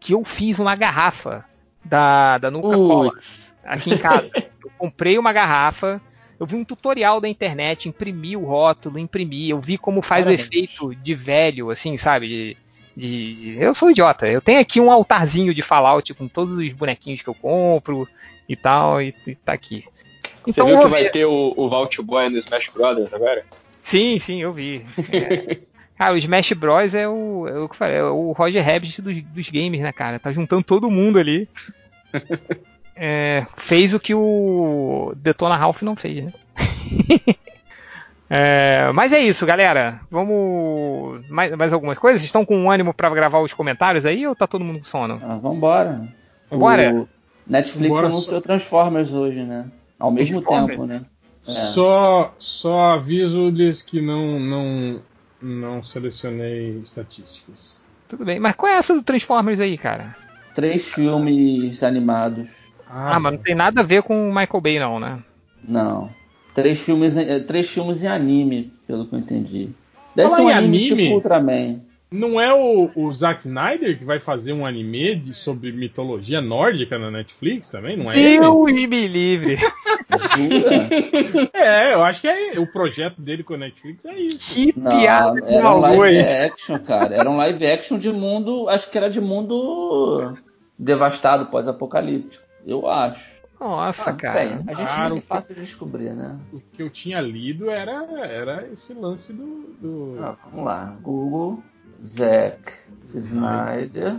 que 0.00 0.12
eu 0.12 0.22
fiz 0.24 0.58
uma 0.58 0.76
garrafa 0.76 1.44
da, 1.84 2.38
da 2.38 2.50
Nuka 2.50 2.76
Cola. 2.76 3.12
Aqui 3.64 3.94
em 3.94 3.98
casa. 3.98 4.28
eu 4.64 4.70
comprei 4.78 5.18
uma 5.18 5.32
garrafa. 5.32 6.00
Eu 6.38 6.46
vi 6.46 6.56
um 6.56 6.64
tutorial 6.64 7.20
da 7.20 7.28
internet, 7.28 7.88
imprimi 7.88 8.36
o 8.36 8.44
rótulo, 8.44 8.98
imprimi, 8.98 9.50
eu 9.50 9.60
vi 9.60 9.78
como 9.78 10.02
faz 10.02 10.24
Parabéns. 10.24 10.48
o 10.48 10.50
efeito 10.52 10.94
de 10.96 11.14
velho, 11.14 11.70
assim, 11.70 11.96
sabe? 11.96 12.28
De, 12.28 12.56
de- 12.96 13.56
Eu 13.58 13.72
sou 13.72 13.90
idiota. 13.90 14.26
Eu 14.26 14.40
tenho 14.40 14.60
aqui 14.60 14.80
um 14.80 14.90
altarzinho 14.90 15.54
de 15.54 15.62
Fallout 15.62 16.12
com 16.14 16.26
todos 16.26 16.58
os 16.58 16.68
bonequinhos 16.72 17.22
que 17.22 17.28
eu 17.28 17.34
compro 17.34 18.08
e 18.48 18.56
tal, 18.56 19.00
e, 19.00 19.14
e 19.26 19.36
tá 19.36 19.52
aqui. 19.52 19.84
Você 20.44 20.60
eu 20.60 20.66
viu 20.66 20.80
que 20.80 20.86
vai 20.88 21.08
ter 21.08 21.24
o, 21.24 21.54
o 21.56 21.68
Vault 21.68 22.02
Boy 22.02 22.28
no 22.28 22.36
Smash 22.36 22.68
Brothers 22.74 23.14
agora? 23.14 23.44
Sim, 23.80 24.18
sim, 24.18 24.42
eu 24.42 24.52
vi. 24.52 24.84
É. 25.12 25.58
Cara, 25.96 26.14
o 26.14 26.16
Smash 26.18 26.52
Bros 26.54 26.92
é 26.94 27.08
o, 27.08 27.46
é 27.46 27.58
o 27.60 27.68
que 27.68 27.74
eu 27.74 27.78
falei, 27.78 27.96
é 27.98 28.02
o 28.02 28.32
Roger 28.32 28.64
Rabbit 28.64 29.00
dos, 29.00 29.22
dos 29.22 29.48
games, 29.48 29.80
né, 29.80 29.92
cara? 29.92 30.18
Tá 30.18 30.32
juntando 30.32 30.64
todo 30.64 30.90
mundo 30.90 31.18
ali. 31.20 31.48
É, 32.96 33.46
fez 33.56 33.92
o 33.92 34.00
que 34.00 34.14
o 34.14 35.12
Detona 35.16 35.56
Ralph 35.56 35.82
não 35.82 35.96
fez, 35.96 36.24
né? 36.24 36.32
É, 38.36 38.90
mas 38.92 39.12
é 39.12 39.20
isso, 39.20 39.44
galera. 39.44 40.00
Vamos. 40.10 41.28
Mais, 41.28 41.54
mais 41.54 41.72
algumas 41.72 41.98
coisas? 41.98 42.20
Vocês 42.20 42.28
estão 42.28 42.44
com 42.44 42.70
ânimo 42.70 42.94
pra 42.94 43.10
gravar 43.10 43.40
os 43.40 43.52
comentários 43.52 44.06
aí 44.06 44.26
ou 44.26 44.34
tá 44.34 44.46
todo 44.46 44.64
mundo 44.64 44.78
com 44.78 44.84
sono? 44.84 45.20
Ah, 45.22 45.36
vambora. 45.36 46.08
Vambora? 46.50 46.94
O 46.94 47.08
Netflix 47.46 47.88
Vambora, 47.88 48.06
anunciou 48.06 48.40
Transformers 48.40 49.12
hoje, 49.12 49.42
né? 49.44 49.66
Ao 49.98 50.10
mesmo 50.10 50.40
tempo, 50.40 50.86
né? 50.86 51.04
É. 51.46 51.50
Só, 51.50 52.34
só 52.38 52.94
aviso-lhes 52.94 53.82
que 53.82 54.00
não, 54.00 54.40
não, 54.40 55.02
não 55.40 55.82
selecionei 55.82 56.78
estatísticas. 56.78 57.82
Tudo 58.08 58.24
bem. 58.24 58.40
Mas 58.40 58.54
qual 58.56 58.72
é 58.72 58.76
essa 58.76 58.94
do 58.94 59.02
Transformers 59.02 59.60
aí, 59.60 59.76
cara? 59.76 60.16
Três 60.54 60.88
filmes 60.88 61.82
animados. 61.82 62.48
Ah, 62.96 63.18
mas 63.18 63.32
não 63.32 63.38
tem 63.40 63.54
nada 63.56 63.80
a 63.80 63.84
ver 63.84 64.02
com 64.02 64.28
o 64.30 64.32
Michael 64.34 64.60
Bay, 64.60 64.78
não, 64.78 65.00
né? 65.00 65.18
Não. 65.66 66.08
Três 66.54 66.78
filmes, 66.80 67.16
em- 67.16 67.28
eh, 67.28 67.40
três 67.40 67.68
filmes 67.68 68.02
em 68.02 68.06
anime, 68.06 68.72
pelo 68.86 69.04
que 69.06 69.14
eu 69.14 69.18
entendi. 69.18 69.70
Deve 70.14 70.28
Falar 70.28 70.36
ser 70.36 70.42
um 70.42 70.48
anime, 70.48 70.76
anime? 70.86 71.02
tipo 71.02 71.14
Ultraman. 71.16 71.80
Não 72.12 72.40
é 72.40 72.54
o, 72.54 72.88
o 72.94 73.12
Zack 73.12 73.40
Snyder 73.40 73.98
que 73.98 74.04
vai 74.04 74.20
fazer 74.20 74.52
um 74.52 74.64
anime 74.64 75.16
de- 75.16 75.34
sobre 75.34 75.72
mitologia 75.72 76.40
nórdica 76.40 76.96
na 76.96 77.10
Netflix 77.10 77.70
também? 77.70 77.96
Não 77.96 78.12
é 78.12 78.16
ele? 78.16 78.38
Deus 78.38 78.70
me 78.72 79.08
livre! 79.08 79.56
Jura? 79.56 80.88
É, 81.52 81.94
eu 81.94 82.04
acho 82.04 82.20
que 82.20 82.28
é 82.28 82.60
o 82.60 82.66
projeto 82.70 83.20
dele 83.20 83.42
com 83.42 83.54
a 83.54 83.56
Netflix 83.58 84.04
é 84.04 84.14
isso. 84.16 84.54
Que 84.54 84.72
Não, 84.76 84.90
piada 84.90 85.40
de 85.40 85.52
era 85.54 85.74
um 85.74 85.80
live 85.80 86.18
action, 86.20 86.78
cara. 86.78 87.14
Era 87.16 87.28
um 87.28 87.36
live 87.36 87.66
action 87.66 87.98
de 87.98 88.12
mundo. 88.12 88.68
Acho 88.68 88.88
que 88.90 88.96
era 88.98 89.08
de 89.10 89.20
mundo 89.20 90.34
devastado, 90.78 91.46
pós-apocalíptico. 91.46 92.43
Eu 92.66 92.88
acho. 92.88 93.34
Nossa, 93.60 94.10
Ah, 94.10 94.14
cara. 94.14 94.40
bem, 94.40 94.52
a 94.66 94.74
gente 94.74 94.86
Claro 94.88 95.08
não 95.10 95.16
é 95.18 95.20
fácil 95.22 95.54
de 95.54 95.60
descobrir, 95.62 96.12
né? 96.14 96.36
O 96.52 96.60
que 96.60 96.82
eu 96.82 96.90
tinha 96.90 97.20
lido 97.20 97.70
era, 97.70 98.04
era 98.26 98.68
esse 98.72 98.92
lance 98.94 99.32
do. 99.32 99.74
do- 99.80 100.18
Ah, 100.22 100.36
vamos 100.50 100.66
lá. 100.66 100.96
Google, 101.00 101.62
Zack 102.04 102.72
Snyder. 103.14 104.16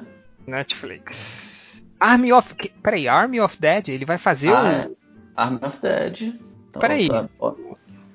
Netflix. 0.47 1.81
Army 1.99 2.31
of. 2.33 2.55
Peraí, 2.81 3.07
Army 3.07 3.39
of 3.39 3.59
Dead? 3.59 3.89
Ele 3.89 4.05
vai 4.05 4.17
fazer 4.17 4.53
Ah, 4.53 4.67
é. 4.71 4.89
Arm 5.35 5.57
of 5.61 5.79
Dead. 5.81 6.21
Então, 6.69 6.79
Peraí. 6.79 7.07
tá- 7.09 7.27
o. 7.39 7.55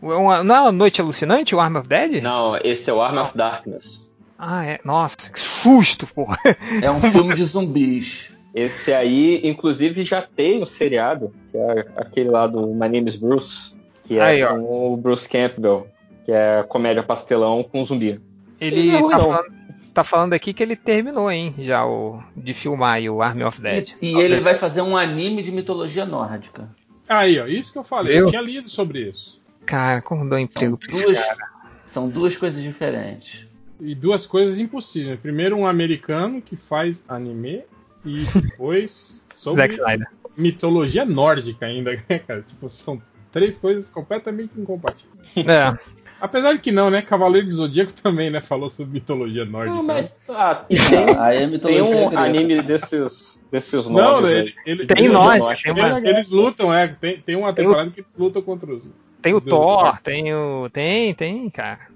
uma- 0.02 0.42
não 0.44 0.54
é 0.54 0.60
uma 0.62 0.72
Noite 0.72 1.00
Alucinante, 1.00 1.54
o 1.54 1.60
Army 1.60 1.78
of 1.78 1.88
Dead? 1.88 2.22
Não, 2.22 2.56
esse 2.56 2.88
é 2.90 2.92
o 2.92 3.00
Arm 3.00 3.18
of 3.18 3.36
Darkness. 3.36 4.08
Ah, 4.38 4.64
é. 4.64 4.80
Nossa, 4.84 5.16
que 5.30 5.38
susto, 5.38 6.06
porra. 6.06 6.38
É 6.82 6.90
um 6.90 7.00
filme 7.00 7.34
de 7.34 7.44
zumbis. 7.44 8.32
Esse 8.54 8.92
aí, 8.92 9.40
inclusive, 9.44 10.02
já 10.02 10.22
tem 10.22 10.62
o 10.62 10.66
seriado, 10.66 11.32
que 11.50 11.56
é 11.56 11.86
aquele 11.96 12.30
lá 12.30 12.46
do 12.46 12.66
My 12.68 12.88
Name 12.88 13.08
is 13.08 13.16
Bruce, 13.16 13.74
que 14.04 14.18
é 14.18 14.22
Aí, 14.22 14.46
com 14.46 14.92
o 14.92 14.96
Bruce 14.96 15.28
Campbell, 15.28 15.86
que 16.24 16.32
é 16.32 16.64
comédia 16.68 17.02
pastelão 17.02 17.62
com 17.62 17.84
zumbi. 17.84 18.20
Ele 18.60 18.90
Não, 18.90 19.08
é 19.08 19.10
tá, 19.10 19.18
falando, 19.18 19.52
tá 19.94 20.04
falando 20.04 20.32
aqui 20.32 20.52
que 20.52 20.62
ele 20.62 20.76
terminou, 20.76 21.30
hein, 21.30 21.54
já 21.58 21.86
o 21.86 22.20
de 22.36 22.52
filmar 22.52 23.00
o 23.02 23.22
Army 23.22 23.44
of 23.44 23.60
Dead. 23.60 23.94
E, 24.02 24.12
e 24.12 24.20
ele 24.20 24.40
vai 24.40 24.54
fazer 24.54 24.82
um 24.82 24.96
anime 24.96 25.42
de 25.42 25.52
mitologia 25.52 26.04
nórdica. 26.04 26.68
Aí, 27.08 27.40
ó, 27.40 27.46
isso 27.46 27.72
que 27.72 27.78
eu 27.78 27.84
falei. 27.84 28.14
Eu? 28.14 28.24
Eu 28.24 28.30
tinha 28.30 28.42
lido 28.42 28.68
sobre 28.68 29.08
isso. 29.08 29.40
Cara, 29.66 30.00
como 30.00 30.24
um 30.24 30.28
São 30.28 30.38
emprego 30.38 30.76
pra 30.76 30.92
duas, 30.92 31.18
cara? 31.18 31.50
são 31.84 32.08
duas 32.08 32.36
coisas 32.36 32.62
diferentes. 32.62 33.46
E 33.80 33.94
duas 33.94 34.26
coisas 34.26 34.58
impossíveis. 34.58 35.18
Primeiro, 35.18 35.56
um 35.56 35.66
americano 35.66 36.40
que 36.40 36.56
faz 36.56 37.04
anime. 37.08 37.62
E 38.04 38.24
depois, 38.40 39.24
sobre 39.32 39.62
Zack 39.62 39.74
Snyder. 39.74 40.06
mitologia 40.36 41.04
nórdica 41.04 41.66
ainda, 41.66 41.92
né, 42.08 42.18
cara? 42.18 42.42
Tipo, 42.42 42.68
são 42.70 43.00
três 43.32 43.58
coisas 43.58 43.90
completamente 43.90 44.52
incompatíveis. 44.58 45.18
É. 45.36 45.76
Apesar 46.20 46.52
de 46.52 46.58
que 46.58 46.70
não, 46.70 46.90
né? 46.90 47.00
Cavaleiro 47.00 47.46
de 47.46 47.52
Zodíaco 47.54 47.92
também, 48.02 48.28
né? 48.30 48.40
Falou 48.42 48.68
sobre 48.68 48.92
mitologia 48.94 49.44
nórdica. 49.44 49.76
Não, 49.76 49.82
né? 49.82 50.10
mas. 50.28 50.36
Ah, 50.36 50.64
e 50.68 50.76
tem, 50.76 50.98
Ah, 51.16 51.24
aí 51.24 51.42
é 51.44 51.58
tem 51.58 51.80
um 51.80 52.08
grega. 52.08 52.20
anime 52.20 52.62
desses, 52.62 53.38
desses 53.50 53.88
Não, 53.88 54.20
né, 54.20 54.38
ele, 54.40 54.54
ele, 54.66 54.86
Tem 54.86 55.04
ele- 55.06 55.14
nós, 55.14 55.38
nós, 55.38 55.62
tem 55.62 55.72
ele- 55.72 55.80
uma, 55.80 55.98
Eles 56.00 56.30
lutam, 56.30 56.74
é. 56.74 56.88
Tem, 56.88 57.18
tem 57.20 57.36
uma 57.36 57.52
Tem 57.54 57.64
o- 57.64 57.68
temporada 57.68 57.90
que 57.90 58.00
eles 58.00 58.16
lutam 58.18 58.42
contra 58.42 58.70
os. 58.74 58.86
tem 59.22 59.32
o 59.34 59.40
Thor, 59.40 59.98
tem 60.02 60.34
o. 60.34 60.68
Tem, 60.70 61.14
tem, 61.14 61.48
cara. 61.48 61.88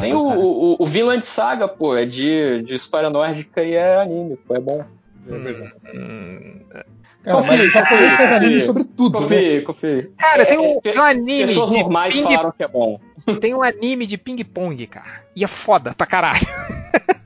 Tem 0.00 0.12
o, 0.14 0.20
o, 0.28 0.76
o 0.78 0.86
Vinland 0.86 1.24
Saga, 1.24 1.66
pô, 1.66 1.96
é 1.96 2.04
de, 2.04 2.62
de 2.62 2.74
história 2.74 3.08
nórdica 3.10 3.62
e 3.64 3.72
é 3.74 4.00
anime, 4.02 4.36
pô, 4.46 4.54
é 4.54 4.60
bom. 4.60 4.84
É 5.28 5.38
verdade. 5.38 5.74
Hum, 5.94 6.60
Cara, 7.26 7.42
mas 7.42 7.76
anime 8.20 8.60
sobre 8.60 8.84
tudo, 8.84 9.20
né? 9.20 9.26
Confie, 9.26 9.62
confie. 9.62 10.10
Cara, 10.16 10.46
tem 10.46 10.58
um, 10.58 10.78
É, 10.84 10.92
tem 10.92 11.00
um 11.00 11.02
anime 11.02 11.46
Pessoas 11.48 11.70
de 11.70 11.76
normais 11.76 12.14
ping, 12.14 12.22
falaram 12.22 12.52
que 12.52 12.62
é 12.62 12.68
bom. 12.68 13.00
tem 13.40 13.52
um 13.52 13.62
anime 13.64 14.06
de 14.06 14.16
ping-pong, 14.16 14.86
cara. 14.86 15.24
E 15.34 15.42
é 15.42 15.48
foda 15.48 15.92
pra 15.92 16.06
caralho. 16.06 16.46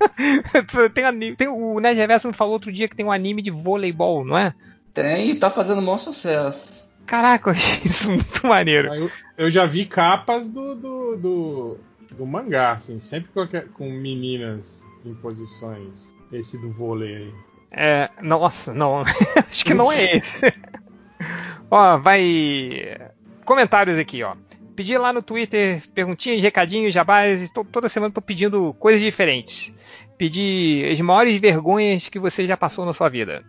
tem, 0.94 1.04
anime, 1.04 1.36
tem 1.36 1.48
o 1.48 1.78
Nerd 1.78 1.98
Reverso 1.98 2.28
me 2.28 2.32
falou 2.32 2.54
outro 2.54 2.72
dia 2.72 2.88
que 2.88 2.96
tem 2.96 3.04
um 3.04 3.12
anime 3.12 3.42
de 3.42 3.50
voleibol, 3.50 4.24
não 4.24 4.38
é? 4.38 4.54
Tem 4.94 5.30
e 5.30 5.34
tá 5.34 5.50
fazendo 5.50 5.82
um 5.82 5.84
bom 5.84 5.98
sucesso. 5.98 6.72
Caraca, 7.04 7.50
eu 7.50 7.52
achei 7.54 7.82
isso 7.84 8.10
muito 8.10 8.46
maneiro. 8.46 8.94
Eu, 8.94 9.10
eu 9.36 9.50
já 9.50 9.66
vi 9.66 9.84
capas 9.84 10.48
do, 10.48 10.74
do, 10.74 11.16
do, 11.16 11.78
do 12.12 12.26
mangá, 12.26 12.72
assim, 12.72 12.98
sempre 12.98 13.30
com, 13.34 13.46
com 13.74 13.90
meninas 13.90 14.86
em 15.04 15.14
posições. 15.14 16.14
Esse 16.32 16.58
do 16.58 16.72
vôlei 16.72 17.16
aí. 17.16 17.34
É, 17.70 18.10
nossa, 18.20 18.72
não. 18.74 19.02
Acho 19.50 19.64
que 19.64 19.74
não 19.74 19.90
é 19.92 20.16
esse. 20.16 20.52
ó, 21.70 21.98
vai. 21.98 22.96
Comentários 23.44 23.98
aqui, 23.98 24.22
ó. 24.22 24.34
pedi 24.76 24.96
lá 24.96 25.12
no 25.12 25.22
Twitter 25.22 25.82
perguntinhas, 25.94 26.40
recadinhos, 26.42 26.94
jabás. 26.94 27.48
to- 27.50 27.64
toda 27.64 27.88
semana 27.88 28.12
tô 28.12 28.20
pedindo 28.20 28.74
coisas 28.78 29.00
diferentes. 29.00 29.72
Pedi 30.18 30.84
as 30.90 31.00
maiores 31.00 31.40
vergonhas 31.40 32.08
que 32.08 32.18
você 32.18 32.46
já 32.46 32.56
passou 32.56 32.84
na 32.84 32.92
sua 32.92 33.08
vida. 33.08 33.42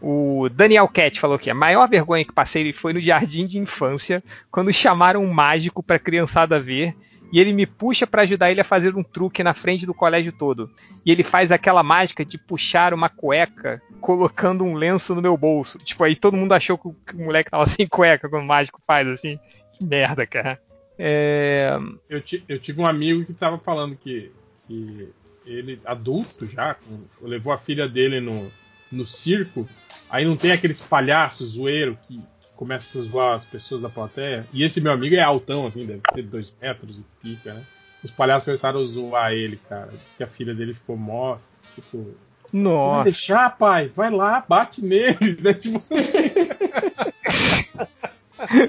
O 0.00 0.48
Daniel 0.48 0.86
Cat 0.88 1.18
falou 1.18 1.38
que 1.38 1.50
a 1.50 1.54
maior 1.54 1.88
vergonha 1.88 2.24
que 2.24 2.32
passei 2.32 2.72
foi 2.72 2.92
no 2.92 3.00
jardim 3.00 3.44
de 3.44 3.58
infância, 3.58 4.22
quando 4.50 4.72
chamaram 4.72 5.22
um 5.24 5.32
mágico 5.32 5.82
pra 5.82 5.98
criançada 5.98 6.60
ver, 6.60 6.94
e 7.32 7.40
ele 7.40 7.52
me 7.52 7.66
puxa 7.66 8.06
pra 8.06 8.22
ajudar 8.22 8.50
ele 8.50 8.60
a 8.60 8.64
fazer 8.64 8.96
um 8.96 9.02
truque 9.02 9.42
na 9.42 9.54
frente 9.54 9.84
do 9.86 9.94
colégio 9.94 10.32
todo. 10.32 10.70
E 11.04 11.12
ele 11.12 11.22
faz 11.22 11.52
aquela 11.52 11.82
mágica 11.82 12.24
de 12.24 12.38
puxar 12.38 12.94
uma 12.94 13.08
cueca 13.08 13.82
colocando 14.00 14.64
um 14.64 14.74
lenço 14.74 15.14
no 15.14 15.22
meu 15.22 15.36
bolso. 15.36 15.78
Tipo, 15.78 16.04
aí 16.04 16.16
todo 16.16 16.36
mundo 16.36 16.52
achou 16.52 16.78
que 16.78 16.88
o, 16.88 16.94
que 17.06 17.14
o 17.14 17.24
moleque 17.24 17.50
tava 17.50 17.66
sem 17.68 17.86
cueca 17.86 18.28
quando 18.28 18.42
o 18.42 18.46
mágico 18.46 18.80
faz 18.86 19.06
assim. 19.08 19.38
Que 19.72 19.84
merda, 19.84 20.26
cara. 20.26 20.60
É... 20.98 21.78
Eu, 22.08 22.22
eu 22.48 22.58
tive 22.58 22.80
um 22.80 22.86
amigo 22.86 23.24
que 23.24 23.32
tava 23.32 23.58
falando 23.58 23.94
que, 23.94 24.32
que 24.66 25.08
ele, 25.46 25.80
adulto 25.84 26.46
já, 26.46 26.76
levou 27.22 27.52
a 27.52 27.58
filha 27.58 27.88
dele 27.88 28.20
no, 28.20 28.50
no 28.90 29.04
circo, 29.04 29.68
aí 30.10 30.24
não 30.24 30.36
tem 30.36 30.50
aqueles 30.50 30.80
palhaços 30.80 31.50
zoeiro 31.50 31.96
que, 32.06 32.20
que 32.58 32.64
começam 32.64 33.00
a 33.00 33.04
zoar 33.04 33.34
as 33.36 33.44
pessoas 33.44 33.82
da 33.82 33.88
plateia. 33.88 34.46
E 34.52 34.64
esse 34.64 34.80
meu 34.80 34.92
amigo 34.92 35.14
é 35.14 35.20
altão, 35.20 35.66
assim, 35.66 35.86
deve 35.86 36.00
ter 36.12 36.22
dois 36.22 36.54
metros 36.60 36.98
e 36.98 37.04
pica, 37.22 37.54
né? 37.54 37.62
Os 38.02 38.10
palhaços 38.10 38.44
começaram 38.44 38.80
a 38.80 38.84
zoar 38.86 39.32
ele, 39.32 39.56
cara. 39.68 39.90
Diz 40.04 40.14
que 40.14 40.22
a 40.22 40.26
filha 40.26 40.54
dele 40.54 40.74
ficou 40.74 40.96
mó, 40.96 41.36
tipo, 41.74 41.98
você 41.98 42.14
vai 42.52 42.62
Nossa. 42.62 43.04
deixar, 43.04 43.56
pai? 43.56 43.92
Vai 43.94 44.10
lá, 44.10 44.44
bate 44.48 44.84
nele, 44.84 45.38
né? 45.42 45.54
Tipo, 45.54 45.82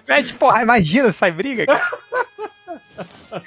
É 0.08 0.24
tipo, 0.24 0.40
porra, 0.40 0.64
imagina 0.64 1.10
essa 1.10 1.30
briga, 1.32 1.66
cara. 1.66 1.88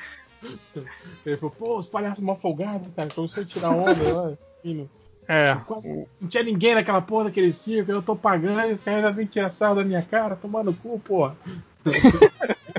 ele 1.26 1.37
falou, 1.37 1.55
pô, 1.57 1.78
os 1.78 1.87
palhaços 1.87 2.23
mal 2.23 2.37
folgados, 2.37 2.89
cara. 2.94 3.08
Começou 3.12 3.42
a 3.42 3.47
tirar 3.47 3.71
onda 3.71 4.12
lá. 4.12 4.37
fino. 4.62 4.89
É. 5.28 5.56
Quase 5.67 6.06
não 6.21 6.28
tinha 6.28 6.42
ninguém 6.42 6.74
naquela 6.74 7.01
porra 7.01 7.24
daquele 7.24 7.53
circo, 7.53 7.90
eu 7.92 8.03
tô 8.03 8.17
pagando 8.17 8.60
e 8.69 8.72
os 8.72 8.81
caras 8.83 8.99
ainda 9.05 9.12
vêm 9.12 9.26
tirar 9.26 9.51
sarro 9.51 9.76
da 9.76 9.85
minha 9.85 10.03
cara, 10.03 10.37
tomando 10.37 10.72
cu, 10.74 10.99
porra. 11.01 11.37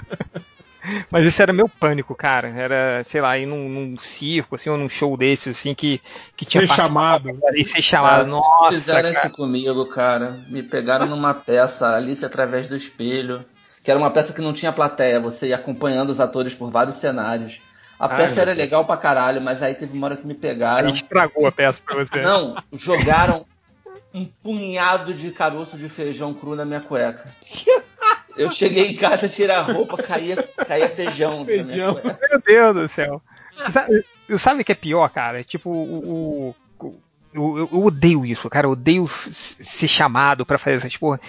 Mas 1.10 1.26
esse 1.26 1.42
era 1.42 1.54
meu 1.54 1.70
pânico, 1.70 2.14
cara. 2.14 2.50
Era, 2.50 3.02
sei 3.06 3.22
lá, 3.22 3.38
ir 3.38 3.46
num, 3.46 3.70
num 3.70 3.98
circo, 3.98 4.56
assim, 4.56 4.70
ou 4.70 4.78
num 4.78 4.90
show 4.90 5.16
desses, 5.16 5.58
assim, 5.58 5.74
que, 5.74 6.02
que 6.36 6.46
tinha 6.46 6.62
Ser 6.62 6.68
passado- 6.68 6.88
chamado. 6.88 7.40
E 7.56 7.64
ser 7.64 7.82
chamado. 7.82 8.28
Nossa, 8.28 8.74
Fizeram 8.74 9.14
cara. 9.14 9.26
isso 9.28 9.30
comigo, 9.36 9.86
cara. 9.86 10.38
Me 10.50 10.62
pegaram 10.62 11.06
numa 11.06 11.34
peça, 11.34 11.88
Alice 11.96 12.26
através 12.26 12.68
do 12.68 12.76
espelho, 12.76 13.46
que 13.82 13.90
era 13.90 13.98
uma 14.00 14.12
peça 14.12 14.34
que 14.34 14.42
não 14.42 14.52
tinha 14.54 14.74
plateia, 14.74 15.22
você 15.22 15.48
ia 15.48 15.56
acompanhando 15.56 16.10
os 16.10 16.20
atores 16.20 16.54
por 16.54 16.70
vários 16.70 16.98
cenários. 16.98 17.62
A 18.00 18.08
Ai, 18.08 18.18
peça 18.18 18.42
era 18.42 18.54
legal 18.54 18.86
pra 18.86 18.98
caralho, 18.98 19.40
mas 19.42 19.62
aí 19.64 19.76
teve 19.76 19.98
uma 19.98 20.08
hora 20.08 20.18
que 20.18 20.26
me 20.28 20.34
Aí 20.34 20.40
pegaram. 20.40 20.90
estragou 20.90 21.46
a 21.48 21.52
peça 21.52 21.82
pra 21.86 21.96
você. 22.04 22.22
Não, 22.22 22.56
jogaram 22.74 23.46
um 24.14 24.26
punhado 24.26 25.14
de 25.14 25.32
caroço 25.32 25.78
de 25.78 25.88
feijão 25.90 26.34
cru 26.34 26.56
na 26.56 26.66
minha 26.66 26.82
cueca. 26.82 27.30
Eu 28.36 28.50
cheguei 28.52 28.88
em 28.92 28.96
casa, 28.96 29.30
tirei 29.30 29.56
a 29.56 29.62
roupa, 29.62 30.02
caía, 30.02 30.42
caía 30.68 30.90
feijão, 30.90 31.40
na 31.40 31.46
minha 31.46 31.66
Feijão. 31.66 31.96
cueca. 31.96 32.20
Meu 32.30 32.42
Deus 32.42 32.76
do 32.76 32.88
céu. 32.90 33.22
Sabe, 33.72 34.04
sabe 34.40 34.62
o 34.62 34.66
que 34.66 34.72
é 34.72 34.76
pior, 34.76 35.08
cara? 35.10 35.44
Tipo, 35.44 35.70
o. 35.70 36.56
o- 36.80 36.96
eu, 37.34 37.58
eu- 37.72 37.84
odeio 37.86 38.24
isso, 38.26 38.48
cara. 38.50 38.68
Eu 38.68 38.72
odeio 38.72 39.08
ser 39.08 39.88
chamado 39.88 40.46
pra 40.46 40.58
fazer 40.60 40.78
essas 40.78 40.96
porra. 40.98 41.20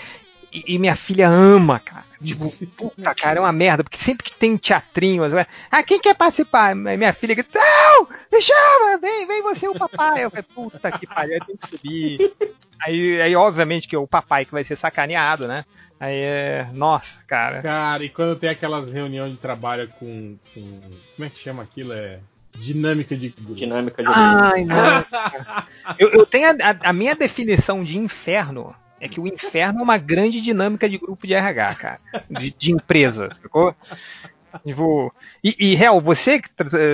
E, 0.54 0.74
e 0.74 0.78
minha 0.78 0.94
filha 0.94 1.28
ama, 1.28 1.81
cara. 1.81 2.04
Tipo, 2.22 2.49
puta, 2.69 3.12
cara, 3.15 3.38
é 3.38 3.40
uma 3.40 3.53
merda. 3.53 3.83
Porque 3.83 3.99
sempre 3.99 4.24
que 4.24 4.33
tem 4.35 4.53
um 4.53 4.56
teatrinho, 4.56 5.24
as- 5.24 5.33
ah, 5.70 5.83
quem 5.83 5.99
quer 6.01 6.15
participar? 6.15 6.69
Aí 6.87 6.97
Minha 6.97 7.12
filha 7.12 7.35
grita, 7.35 7.58
não, 7.58 8.06
me 8.33 8.40
chama, 8.40 8.97
vem, 9.01 9.26
vem 9.26 9.42
você, 9.42 9.67
o 9.69 9.74
papai. 9.74 10.24
Eu 10.24 10.31
falei, 10.31 10.44
puta 10.54 10.92
que 10.92 11.06
pariu, 11.06 11.35
eu 11.35 11.44
tenho 11.44 11.58
que 11.58 11.69
subir. 11.69 12.33
Aí, 12.81 13.20
aí, 13.20 13.35
obviamente, 13.37 13.88
que 13.88 13.97
é 13.97 13.99
o 13.99 14.06
papai 14.06 14.44
que 14.44 14.53
vai 14.53 14.62
ser 14.65 14.76
sacaneado, 14.76 15.49
né? 15.49 15.65
Aí 15.99 16.17
é. 16.17 16.69
Nossa, 16.72 17.20
cara. 17.26 17.60
Cara, 17.62 18.04
e 18.04 18.08
quando 18.08 18.37
tem 18.38 18.51
aquelas 18.51 18.92
reuniões 18.92 19.33
de 19.33 19.38
trabalho 19.38 19.88
com. 19.99 20.37
com- 20.54 20.81
como 21.17 21.26
é 21.26 21.31
que 21.31 21.38
chama 21.38 21.62
aquilo? 21.65 21.92
É. 21.92 22.20
Dinâmica 22.56 23.17
de 23.17 23.31
grupo. 23.31 23.54
Dinâmica 23.54 24.03
de 24.03 24.08
Ai, 24.12 24.65
não. 24.65 24.76
Eu, 25.99 26.10
eu 26.10 26.26
tenho 26.26 26.49
a, 26.49 26.51
a- 26.51 26.90
a 26.90 26.92
minha 26.92 27.15
definição 27.17 27.83
de 27.83 27.99
inferno 27.99 28.74
é 29.04 29.08
que 29.08 29.20
o 29.20 29.26
inferno 29.26 29.81
é 29.81 29.83
uma 29.83 29.99
grande 29.99 30.40
dinâmica 30.40 30.88
de 30.88 30.97
grupo 30.97 31.26
de 31.26 31.35
RH, 31.35 31.74
cara. 31.74 32.01
De, 32.31 32.51
de 32.51 32.72
empresa, 32.72 33.28
sacou? 33.35 33.76
Tipo, 34.65 35.12
e, 35.42 35.54
e 35.58 35.74
real, 35.74 36.01
você, 36.01 36.40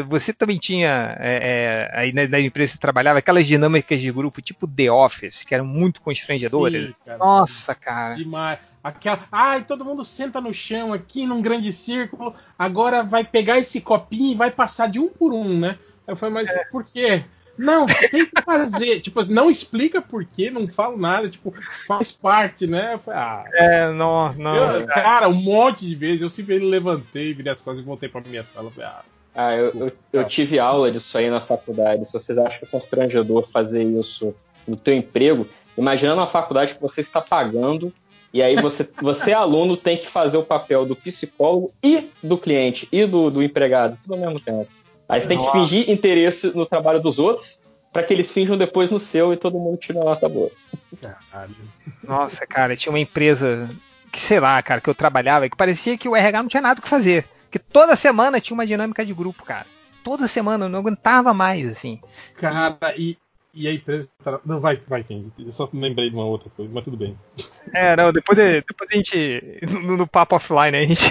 você 0.08 0.32
também 0.32 0.58
tinha 0.58 1.16
é, 1.20 1.88
é, 1.92 2.00
aí 2.00 2.12
na, 2.12 2.26
na 2.26 2.40
empresa 2.40 2.72
que 2.72 2.76
você 2.76 2.80
trabalhava 2.80 3.20
aquelas 3.20 3.46
dinâmicas 3.46 4.00
de 4.00 4.10
grupo 4.10 4.42
tipo 4.42 4.66
The 4.66 4.90
Office, 4.90 5.44
que 5.44 5.54
eram 5.54 5.66
muito 5.66 6.00
constrangedoras. 6.00 6.96
Sim, 6.96 7.02
cara. 7.04 7.18
Nossa, 7.18 7.74
cara. 7.76 8.14
Demais. 8.14 8.58
Aquela. 8.82 9.20
Ai, 9.30 9.62
todo 9.62 9.84
mundo 9.84 10.04
senta 10.04 10.40
no 10.40 10.52
chão 10.52 10.92
aqui 10.92 11.26
num 11.26 11.40
grande 11.40 11.72
círculo. 11.72 12.34
Agora 12.58 13.04
vai 13.04 13.22
pegar 13.22 13.58
esse 13.58 13.82
copinho 13.82 14.32
e 14.32 14.36
vai 14.36 14.50
passar 14.50 14.88
de 14.88 14.98
um 14.98 15.08
por 15.08 15.32
um, 15.32 15.60
né? 15.60 15.78
Eu 16.08 16.16
falei, 16.16 16.34
mas 16.34 16.50
por 16.72 16.84
quê? 16.84 17.22
Não, 17.60 17.84
tem 17.86 18.24
que 18.26 18.42
fazer. 18.42 19.00
tipo, 19.00 19.22
não 19.30 19.50
explica 19.50 20.00
por 20.00 20.24
quê, 20.24 20.50
não 20.50 20.66
falo 20.66 20.96
nada. 20.96 21.28
Tipo, 21.28 21.52
faz 21.86 22.10
parte, 22.10 22.66
né? 22.66 22.94
Eu 22.94 22.98
falei, 22.98 23.20
ah. 23.20 23.44
É, 23.52 23.92
não, 23.92 24.32
não. 24.34 24.54
eu- 24.56 24.86
cara, 24.86 25.28
um 25.28 25.34
monte 25.34 25.86
de 25.86 25.94
vezes. 25.94 26.22
Eu 26.22 26.30
simplesmente 26.30 26.70
levantei, 26.70 27.34
virei 27.34 27.52
as 27.52 27.60
costas 27.60 27.80
e 27.84 27.86
voltei 27.86 28.08
pra 28.08 28.22
minha 28.22 28.44
sala. 28.44 28.68
Eu 28.68 28.70
falei, 28.70 28.88
ah, 28.88 29.02
Ah, 29.34 29.54
eu, 29.56 29.72
eu, 29.78 29.92
eu 30.12 30.24
tive 30.26 30.58
aula 30.58 30.90
disso 30.90 31.16
aí 31.18 31.28
na 31.28 31.40
faculdade. 31.40 32.04
Se 32.06 32.12
vocês 32.12 32.38
acham 32.38 32.58
que 32.60 32.64
é 32.64 32.68
constrangedor 32.68 33.46
fazer 33.52 33.84
isso 33.84 34.34
no 34.66 34.76
teu 34.76 34.94
emprego, 34.94 35.46
imagina 35.76 36.14
na 36.14 36.26
faculdade 36.26 36.74
que 36.74 36.80
você 36.80 37.00
está 37.00 37.20
pagando 37.20 37.92
e 38.32 38.42
aí 38.42 38.56
você, 38.56 38.88
você 39.02 39.32
aluno, 39.32 39.76
tem 39.76 39.98
que 39.98 40.06
fazer 40.08 40.36
o 40.36 40.42
papel 40.44 40.86
do 40.86 40.96
psicólogo 40.96 41.72
e 41.82 42.08
do 42.22 42.38
cliente 42.38 42.88
e 42.90 43.04
do, 43.04 43.30
do 43.30 43.42
empregado, 43.42 43.98
tudo 44.02 44.14
ao 44.14 44.20
mesmo 44.20 44.40
tempo. 44.40 44.68
Aí 45.10 45.20
você 45.20 45.26
tem 45.26 45.38
que 45.38 45.50
fingir 45.50 45.90
interesse 45.90 46.54
no 46.54 46.64
trabalho 46.64 47.00
dos 47.00 47.18
outros 47.18 47.60
para 47.92 48.04
que 48.04 48.14
eles 48.14 48.30
finjam 48.30 48.56
depois 48.56 48.88
no 48.90 49.00
seu 49.00 49.32
e 49.32 49.36
todo 49.36 49.58
mundo 49.58 49.76
tira 49.76 50.00
a 50.00 50.04
nota 50.04 50.28
boa. 50.28 50.50
caralho. 51.00 51.56
Nossa, 52.02 52.46
cara, 52.46 52.76
tinha 52.76 52.92
uma 52.92 53.00
empresa 53.00 53.68
que, 54.12 54.20
sei 54.20 54.38
lá, 54.38 54.62
cara, 54.62 54.80
que 54.80 54.88
eu 54.88 54.94
trabalhava 54.94 55.46
e 55.46 55.50
que 55.50 55.56
parecia 55.56 55.98
que 55.98 56.08
o 56.08 56.14
RH 56.14 56.42
não 56.42 56.48
tinha 56.48 56.62
nada 56.62 56.78
o 56.78 56.82
que 56.82 56.88
fazer. 56.88 57.26
Que 57.50 57.58
toda 57.58 57.96
semana 57.96 58.40
tinha 58.40 58.54
uma 58.54 58.66
dinâmica 58.66 59.04
de 59.04 59.12
grupo, 59.12 59.44
cara. 59.44 59.66
Toda 60.04 60.28
semana, 60.28 60.66
eu 60.66 60.68
não 60.68 60.78
aguentava 60.78 61.34
mais, 61.34 61.68
assim. 61.68 62.00
Cara, 62.36 62.78
e, 62.96 63.18
e 63.52 63.66
a 63.66 63.74
empresa. 63.74 64.08
Não, 64.46 64.60
vai, 64.60 64.76
vai, 64.88 65.02
King. 65.02 65.30
Eu 65.38 65.52
só 65.52 65.68
lembrei 65.72 66.08
de 66.08 66.14
uma 66.14 66.24
outra 66.24 66.48
coisa, 66.56 66.70
mas 66.72 66.84
tudo 66.84 66.96
bem. 66.96 67.18
É, 67.74 67.96
não, 67.96 68.12
depois, 68.12 68.38
depois 68.38 68.88
a 68.90 68.94
gente. 68.94 69.60
No, 69.68 69.96
no 69.96 70.06
papo 70.06 70.36
offline, 70.36 70.76
a 70.76 70.86
gente. 70.86 71.10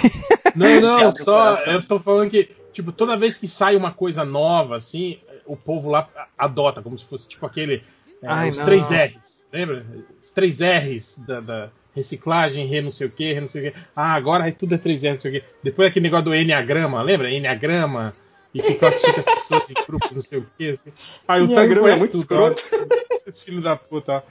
Não, 0.56 0.80
não, 0.80 1.08
o 1.10 1.16
só. 1.16 1.56
Eu 1.66 1.82
tô 1.86 2.00
falando 2.00 2.30
que, 2.30 2.50
tipo, 2.72 2.92
toda 2.92 3.16
vez 3.16 3.36
que 3.38 3.48
sai 3.48 3.76
uma 3.76 3.92
coisa 3.92 4.24
nova, 4.24 4.76
assim, 4.76 5.18
o 5.46 5.56
povo 5.56 5.90
lá 5.90 6.08
adota, 6.38 6.82
como 6.82 6.98
se 6.98 7.04
fosse 7.04 7.28
tipo 7.28 7.44
aquele. 7.46 7.82
é, 8.22 8.26
Ai, 8.28 8.50
os 8.50 8.58
não. 8.58 8.64
três 8.64 8.90
R's. 8.90 9.46
Lembra? 9.52 9.84
Os 10.22 10.30
três 10.30 10.60
R's 10.60 11.18
da, 11.26 11.40
da 11.40 11.70
reciclagem, 11.94 12.66
re 12.66 12.80
não 12.80 12.90
sei 12.90 13.06
o 13.06 13.10
que, 13.10 13.32
re 13.32 13.40
não 13.40 13.48
sei 13.48 13.68
o 13.68 13.72
que. 13.72 13.78
Ah, 13.94 14.14
agora 14.14 14.48
é 14.48 14.52
tudo 14.52 14.74
é 14.74 14.78
três 14.78 15.02
R's, 15.02 15.14
não 15.14 15.20
sei 15.20 15.30
o 15.30 15.34
que. 15.34 15.46
Depois 15.62 15.88
aquele 15.88 16.04
negócio 16.04 16.26
do 16.26 16.34
Enneagrama, 16.34 17.02
lembra? 17.02 17.30
Enneagrama. 17.30 18.14
E 18.52 18.60
que 18.60 18.74
classifica 18.74 19.20
as 19.20 19.26
pessoas 19.26 19.70
em 19.70 19.74
grupos, 19.86 20.10
não 20.12 20.22
sei 20.22 20.40
o 20.40 20.46
que. 20.58 20.70
Assim. 20.70 20.92
Ah, 21.26 21.36
o 21.38 21.54
Tango 21.54 21.72
é 21.72 21.78
conhece 21.78 22.16
muito 22.16 22.26
ó. 22.34 22.54
Esse 23.26 23.44
filho 23.44 23.60
da 23.60 23.76
puta. 23.76 24.24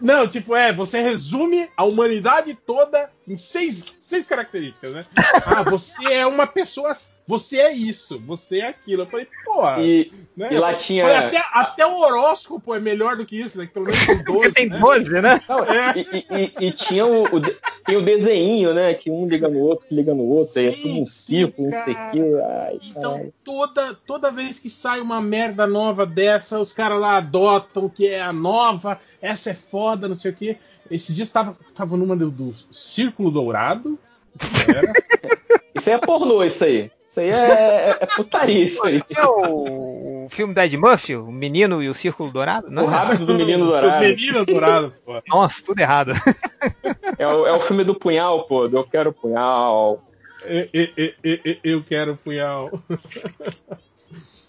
Não, 0.00 0.26
tipo, 0.26 0.56
é, 0.56 0.72
você 0.72 1.02
resume 1.02 1.68
a 1.76 1.84
humanidade 1.84 2.54
toda 2.54 3.10
em 3.26 3.36
seis, 3.36 3.92
seis 3.98 4.26
características, 4.26 4.92
né? 4.94 5.04
Ah, 5.44 5.62
você 5.62 6.12
é 6.14 6.26
uma 6.26 6.46
pessoa. 6.46 6.94
Você 7.28 7.58
é 7.58 7.72
isso, 7.74 8.18
você 8.24 8.60
é 8.60 8.68
aquilo. 8.68 9.02
Eu 9.02 9.06
falei, 9.06 9.28
porra. 9.44 9.82
E, 9.82 10.10
né? 10.34 10.48
e 10.50 10.56
lá 10.56 10.72
tinha. 10.72 11.04
Falei, 11.04 11.18
até, 11.18 11.42
até 11.52 11.86
o 11.86 12.00
horóscopo 12.00 12.74
é 12.74 12.80
melhor 12.80 13.16
do 13.16 13.26
que 13.26 13.38
isso, 13.38 13.58
né? 13.58 13.66
Que 13.66 13.72
pelo 13.74 13.84
menos 13.84 14.06
tem 14.06 14.16
12. 14.24 14.52
tem 14.54 14.68
né? 14.70 14.78
12, 14.78 15.10
né? 15.10 15.40
Não, 15.46 15.58
e, 15.94 16.00
e- 16.00 16.26
e- 16.62 16.66
e 16.68 16.72
tinha 16.72 17.04
o, 17.04 17.24
o, 17.24 17.96
o 17.98 18.02
desenho, 18.02 18.72
né? 18.72 18.94
Que 18.94 19.10
um 19.10 19.28
liga 19.28 19.46
no 19.46 19.58
outro, 19.58 19.86
que 19.86 19.94
liga 19.94 20.14
no 20.14 20.22
outro, 20.24 20.58
aí 20.58 20.68
é 20.68 20.72
Sim, 20.72 20.80
tudo 20.80 20.94
um 21.00 21.04
sim, 21.04 21.10
círculo, 21.10 21.70
não 21.70 21.84
sei 21.84 21.92
o 21.92 22.10
quê. 22.12 22.20
Ai, 22.42 22.78
Então, 22.82 23.12
caralho. 23.12 23.34
toda, 23.44 23.94
toda 24.06 24.30
vez 24.30 24.58
que 24.58 24.70
sai 24.70 24.98
uma 25.00 25.20
merda 25.20 25.66
nova 25.66 26.06
dessa, 26.06 26.58
os 26.58 26.72
caras 26.72 26.98
lá 26.98 27.18
adotam 27.18 27.90
que 27.90 28.06
é 28.08 28.22
a 28.22 28.32
nova, 28.32 28.98
essa 29.20 29.50
é 29.50 29.54
foda, 29.54 30.08
não 30.08 30.14
sei 30.14 30.30
o 30.30 30.34
quê. 30.34 30.56
Esses 30.90 31.14
dias 31.14 31.30
tava, 31.30 31.54
tava 31.74 31.94
numa 31.94 32.16
do, 32.16 32.30
do 32.30 32.54
Círculo 32.72 33.30
Dourado. 33.30 33.98
Era. 34.66 34.92
Isso 35.76 35.90
aí 35.90 35.94
é 35.94 35.98
pornô, 35.98 36.42
isso 36.42 36.64
aí. 36.64 36.90
Isso 37.18 37.20
aí 37.20 37.30
é, 37.30 37.96
é 38.00 38.06
putaria, 38.06 38.64
isso 38.64 38.86
aí. 38.86 39.02
É 39.10 39.26
o, 39.26 40.26
o 40.26 40.28
filme 40.30 40.54
da 40.54 40.64
Ed 40.64 40.76
Murphy, 40.76 41.16
o 41.16 41.30
Menino 41.30 41.82
e 41.82 41.88
o 41.88 41.94
Círculo 41.94 42.30
Dourado? 42.30 42.68
O 42.68 42.70
Não, 42.70 42.86
rápido 42.86 43.26
do 43.26 43.34
menino 43.34 43.64
Do 43.64 43.72
dourado. 43.72 44.04
Menino 44.04 44.46
Dourado, 44.46 44.94
pô. 45.04 45.20
Nossa, 45.28 45.64
tudo 45.64 45.80
errado. 45.80 46.12
É 47.18 47.26
o, 47.26 47.46
é 47.46 47.52
o 47.52 47.60
filme 47.60 47.84
do 47.84 47.94
punhal, 47.94 48.44
pô. 48.44 48.68
do 48.68 48.76
Eu 48.76 48.84
quero 48.84 49.12
punhal. 49.12 50.02
Eu, 50.44 50.68
eu, 50.72 51.12
eu, 51.24 51.56
eu 51.64 51.82
quero 51.82 52.16
punhal. 52.16 52.70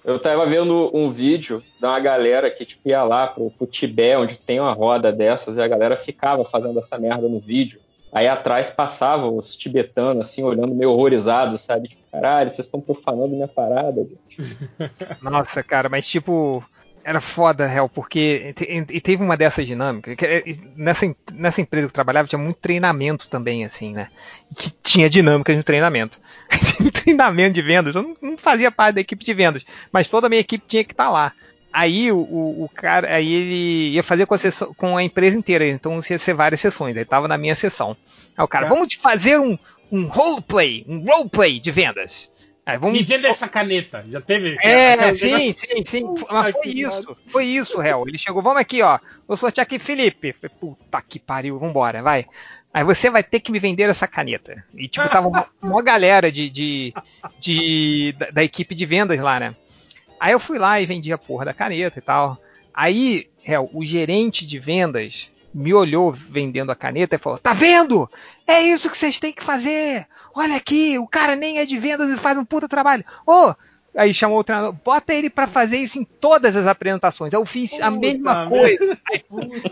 Eu 0.04 0.18
tava 0.20 0.46
vendo 0.46 0.90
um 0.96 1.12
vídeo 1.12 1.62
de 1.80 1.86
uma 1.86 2.00
galera 2.00 2.50
que 2.50 2.66
tipo, 2.66 2.88
ia 2.88 3.04
lá 3.04 3.28
pro, 3.28 3.52
pro 3.52 3.68
Tibete, 3.68 4.16
onde 4.16 4.38
tem 4.38 4.60
uma 4.60 4.74
roda 4.74 5.12
dessas, 5.12 5.58
e 5.58 5.62
a 5.62 5.68
galera 5.68 5.98
ficava 5.98 6.46
fazendo 6.46 6.80
essa 6.80 6.98
merda 6.98 7.28
no 7.28 7.40
vídeo. 7.40 7.80
Aí 8.12 8.28
atrás 8.28 8.70
passavam 8.70 9.38
os 9.38 9.56
tibetanos, 9.56 10.28
assim, 10.28 10.44
olhando 10.44 10.74
meio 10.74 10.92
horrorizados, 10.92 11.62
sabe? 11.62 11.90
Tipo, 11.90 12.02
caralho, 12.12 12.50
vocês 12.50 12.66
estão 12.66 12.82
profanando 12.82 13.30
minha 13.30 13.48
parada. 13.48 14.08
Nossa, 15.22 15.62
cara, 15.62 15.90
mas 15.90 16.08
tipo, 16.08 16.64
era 17.04 17.22
foda, 17.22 17.66
real, 17.66 17.88
porque 17.88 18.54
e 18.90 19.02
teve 19.02 19.24
uma 19.24 19.38
dessas 19.38 19.66
dinâmicas. 19.66 20.16
Que, 20.16 20.60
nessa, 20.76 21.16
nessa 21.34 21.62
empresa 21.62 21.88
que 21.88 21.92
eu 21.92 21.96
trabalhava 21.96 22.28
tinha 22.28 22.40
muito 22.40 22.58
treinamento 22.58 23.28
também, 23.30 23.64
assim, 23.64 23.94
né? 23.94 24.10
Que 24.56 24.72
tinha 24.84 25.10
dinâmicas 25.10 25.56
no 25.56 25.64
treinamento. 25.64 26.20
treinamento 26.94 27.54
de 27.54 27.62
vendas, 27.62 27.96
eu 27.96 28.04
não, 28.04 28.18
não, 28.22 28.38
fazia 28.38 28.72
parte 28.72 28.96
da 28.96 29.02
equipe 29.02 29.24
de 29.24 29.34
vendas, 29.34 29.66
mas 29.92 30.10
toda 30.10 30.28
a 30.28 30.30
minha 30.30 30.42
equipe 30.42 30.66
tinha 30.68 30.84
que 30.84 30.94
estar 30.94 31.06
tá 31.06 31.12
lá. 31.12 31.34
Aí 31.72 32.12
o, 32.12 32.18
o, 32.18 32.70
cara, 32.74 33.14
aí 33.14 33.32
ele 33.32 33.90
ia 33.92 34.04
fazer 34.04 34.26
com 34.26 34.34
a, 34.34 34.38
sessão, 34.38 34.74
com 34.74 34.98
a, 34.98 35.04
empresa 35.04 35.38
inteira, 35.38 35.68
então 35.68 36.00
ia 36.10 36.18
ser 36.18 36.34
várias 36.34 36.60
sessões. 36.60 36.96
Ele 36.96 37.04
estava 37.04 37.28
na 37.28 37.38
minha 37.38 37.56
sessão. 37.56 37.96
Aí 38.36 38.44
o 38.44 38.48
cara, 38.48 38.66
é. 38.66 38.70
vamos 38.70 38.94
fazer 38.96 39.40
um, 39.40 39.58
um 39.92 40.08
roleplay, 40.08 40.84
um 40.88 41.00
roleplay 41.00 41.60
de 41.60 41.72
vendas. 41.72 42.32
Aí, 42.66 42.78
vamos... 42.78 43.00
Me 43.00 43.04
venda 43.04 43.28
essa 43.28 43.48
caneta. 43.48 44.06
Já 44.08 44.22
teve? 44.22 44.56
É, 44.62 45.12
sim, 45.14 45.52
sim, 45.52 45.84
sim. 45.86 46.16
Mas 46.30 46.54
foi 46.54 46.68
isso. 46.68 47.18
Foi 47.26 47.46
isso, 47.46 47.80
réu. 47.80 48.06
Ele 48.08 48.18
chegou, 48.18 48.44
vamos 48.44 48.62
aqui, 48.62 48.82
ó. 48.84 49.00
Vou 49.28 49.36
sortear 49.36 49.64
aqui, 49.64 49.80
Felipe. 49.80 50.34
Puta 50.60 51.02
que 51.02 51.20
pariu, 51.20 51.58
vambora, 51.58 52.04
vai. 52.04 52.28
Aí 52.72 52.84
você 52.84 53.10
vai 53.10 53.24
ter 53.24 53.40
que 53.40 53.52
me 53.52 53.60
vender 53.60 53.90
essa 53.90 54.08
caneta. 54.08 54.64
E, 54.76 54.88
tipo, 54.88 55.10
tava 55.10 55.28
uma, 55.28 55.48
uma 55.62 55.82
galera 55.82 56.32
de, 56.32 56.50
de, 56.50 56.94
de 57.40 58.14
da, 58.18 58.30
da, 58.30 58.44
equipe 58.44 58.76
de 58.76 58.86
vendas 58.86 59.20
lá, 59.20 59.40
né? 59.40 59.56
Aí 60.20 60.34
eu 60.34 60.40
fui 60.40 60.58
lá 60.58 60.82
e 60.82 60.86
vendi 60.86 61.12
a 61.14 61.18
porra 61.18 61.46
da 61.46 61.54
caneta 61.54 62.00
e 62.00 62.02
tal. 62.02 62.38
Aí, 62.74 63.30
réu, 63.42 63.70
o 63.74 63.86
gerente 63.86 64.46
de 64.46 64.60
vendas 64.60 65.32
me 65.54 65.74
olhou 65.74 66.12
vendendo 66.12 66.72
a 66.72 66.76
caneta 66.76 67.16
e 67.16 67.20
falou: 67.20 67.38
Tá 67.38 67.54
vendo? 67.54 68.10
É 68.46 68.62
isso 68.62 68.90
que 68.90 68.98
vocês 68.98 69.20
têm 69.20 69.34
que 69.34 69.44
fazer. 69.44 70.06
Olha 70.34 70.56
aqui, 70.56 70.98
o 71.00 71.08
cara 71.08 71.36
nem 71.36 71.60
é 71.60 71.66
de 71.66 71.78
vendas 71.78 72.10
e 72.10 72.18
faz 72.18 72.38
um 72.38 72.46
puta 72.46 72.68
trabalho. 72.68 73.04
Ô, 73.26 73.50
oh, 73.50 73.56
Aí 73.96 74.14
chamou 74.14 74.40
o 74.40 74.44
treinador, 74.44 74.74
bota 74.74 75.14
ele 75.14 75.30
para 75.30 75.48
fazer 75.48 75.78
isso 75.78 75.98
em 75.98 76.04
todas 76.04 76.56
as 76.56 76.68
apresentações. 76.68 77.34
Eu 77.34 77.46
fiz 77.46 77.72
Puta 77.72 77.86
a 77.86 77.92
mesma 77.92 78.48
coisa. 78.48 78.98
Aí, 79.10 79.26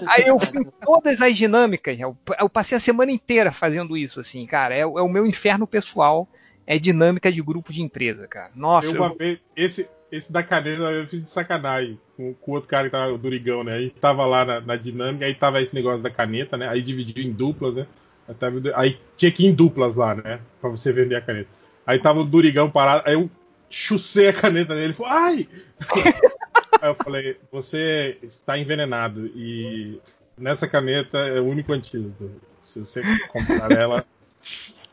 aí, 0.08 0.28
eu 0.28 0.40
fiz 0.40 0.66
todas 0.82 1.22
as 1.22 1.38
dinâmicas. 1.38 2.00
Eu, 2.00 2.18
eu, 2.40 2.50
passei 2.50 2.76
a 2.76 2.82
semana 2.82 3.12
inteira 3.12 3.52
fazendo 3.52 3.96
isso, 3.96 4.20
assim, 4.20 4.46
cara. 4.46 4.74
É, 4.74 4.80
é, 4.80 4.86
o 4.86 5.08
meu 5.08 5.26
inferno 5.26 5.68
pessoal. 5.68 6.28
É 6.68 6.78
dinâmica 6.78 7.32
de 7.32 7.42
grupo 7.42 7.72
de 7.72 7.82
empresa, 7.82 8.28
cara. 8.28 8.52
Nossa. 8.54 8.90
Eu, 8.90 9.02
uma 9.02 9.16
vez, 9.16 9.40
esse, 9.56 9.90
esse 10.12 10.32
da 10.32 10.44
caneta 10.44 10.84
eu 10.84 11.08
fiz 11.08 11.24
de 11.24 11.30
sacanagem 11.30 11.98
com, 12.18 12.34
com 12.34 12.52
o 12.52 12.56
outro 12.56 12.70
cara 12.70 12.86
que 12.86 12.92
tava, 12.92 13.14
o 13.14 13.18
Durigão, 13.18 13.64
né? 13.64 13.76
Aí 13.76 13.90
tava 13.90 14.26
lá 14.26 14.44
na, 14.44 14.62
na, 14.62 14.76
dinâmica, 14.76 15.26
aí 15.26 15.34
tava 15.34 15.62
esse 15.62 15.74
negócio 15.74 16.04
da 16.04 16.10
caneta, 16.10 16.58
né? 16.58 16.68
Aí 16.68 16.82
dividiu 16.82 17.24
em 17.24 17.32
duplas, 17.32 17.78
né? 17.78 17.88
Aí, 18.28 18.36
tava, 18.36 18.62
aí 18.76 19.00
tinha 19.16 19.32
que 19.32 19.46
ir 19.46 19.48
em 19.48 19.56
duplas 19.56 19.96
lá, 19.96 20.14
né? 20.14 20.42
Pra 20.60 20.70
você 20.70 20.92
vender 20.92 21.16
a 21.16 21.22
caneta. 21.22 21.50
Aí 21.86 22.00
tava 22.00 22.20
o 22.20 22.26
Durigão 22.26 22.70
parado, 22.70 23.04
aí 23.06 23.14
eu 23.14 23.30
chucei 23.70 24.28
a 24.28 24.34
caneta 24.34 24.76
dele 24.76 24.92
e 24.92 24.96
falou, 24.96 25.12
ai! 25.14 25.48
Aí 26.80 26.90
eu 26.90 26.96
falei, 26.96 27.38
você 27.52 28.20
está 28.22 28.56
envenenado 28.56 29.26
e 29.36 30.00
nessa 30.38 30.68
caneta 30.68 31.18
é 31.18 31.40
o 31.40 31.46
único 31.46 31.74
antídoto. 31.74 32.32
Se 32.64 32.80
você 32.80 33.02
comprar 33.30 33.72
ela, 33.72 34.06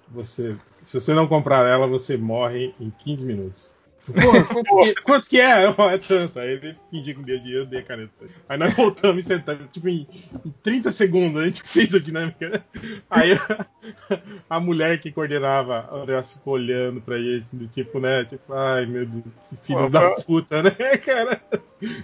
você. 0.08 0.56
Se 0.70 1.00
você 1.00 1.14
não 1.14 1.26
comprar 1.26 1.66
ela, 1.66 1.86
você 1.86 2.16
morre 2.16 2.74
em 2.80 2.90
15 2.90 3.24
minutos. 3.24 3.74
Porra, 4.12 4.44
quanto, 4.44 4.76
que, 4.76 4.94
quanto 5.02 5.28
que 5.28 5.40
é? 5.40 5.64
é 5.94 5.98
tanto. 5.98 6.38
Aí 6.38 6.50
ele 6.50 6.76
fingiu 6.90 7.14
que 7.14 7.20
me 7.20 7.26
deu 7.26 7.38
dinheiro, 7.38 7.62
eu 7.62 7.66
dei 7.66 7.80
a 7.80 7.82
caneta. 7.82 8.12
Aí 8.48 8.58
nós 8.58 8.74
voltamos 8.74 9.24
e 9.24 9.26
sentamos, 9.26 9.66
tipo, 9.72 9.88
em, 9.88 10.06
em 10.44 10.50
30 10.62 10.90
segundos 10.90 11.42
a 11.42 11.46
gente 11.46 11.62
fez 11.66 11.94
a 11.94 11.98
dinâmica. 11.98 12.62
Aí 13.08 13.32
a, 13.32 14.56
a 14.56 14.60
mulher 14.60 15.00
que 15.00 15.10
coordenava 15.10 15.88
negócio 16.06 16.36
ficou 16.36 16.54
olhando 16.54 17.00
pra 17.00 17.16
ele, 17.16 17.44
do 17.52 17.66
tipo, 17.66 17.98
né? 17.98 18.24
Tipo, 18.24 18.52
ai 18.52 18.84
meu 18.86 19.06
Deus, 19.06 19.24
que 19.50 19.66
filhos 19.68 19.90
da 19.90 20.10
puta, 20.10 20.62
né, 20.62 20.70
cara? 20.70 21.40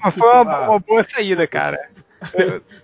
Mas 0.02 0.14
foi 0.14 0.28
uma, 0.28 0.44
tipo, 0.44 0.70
uma 0.70 0.78
boa 0.78 1.02
saída, 1.02 1.46
cara. 1.46 1.78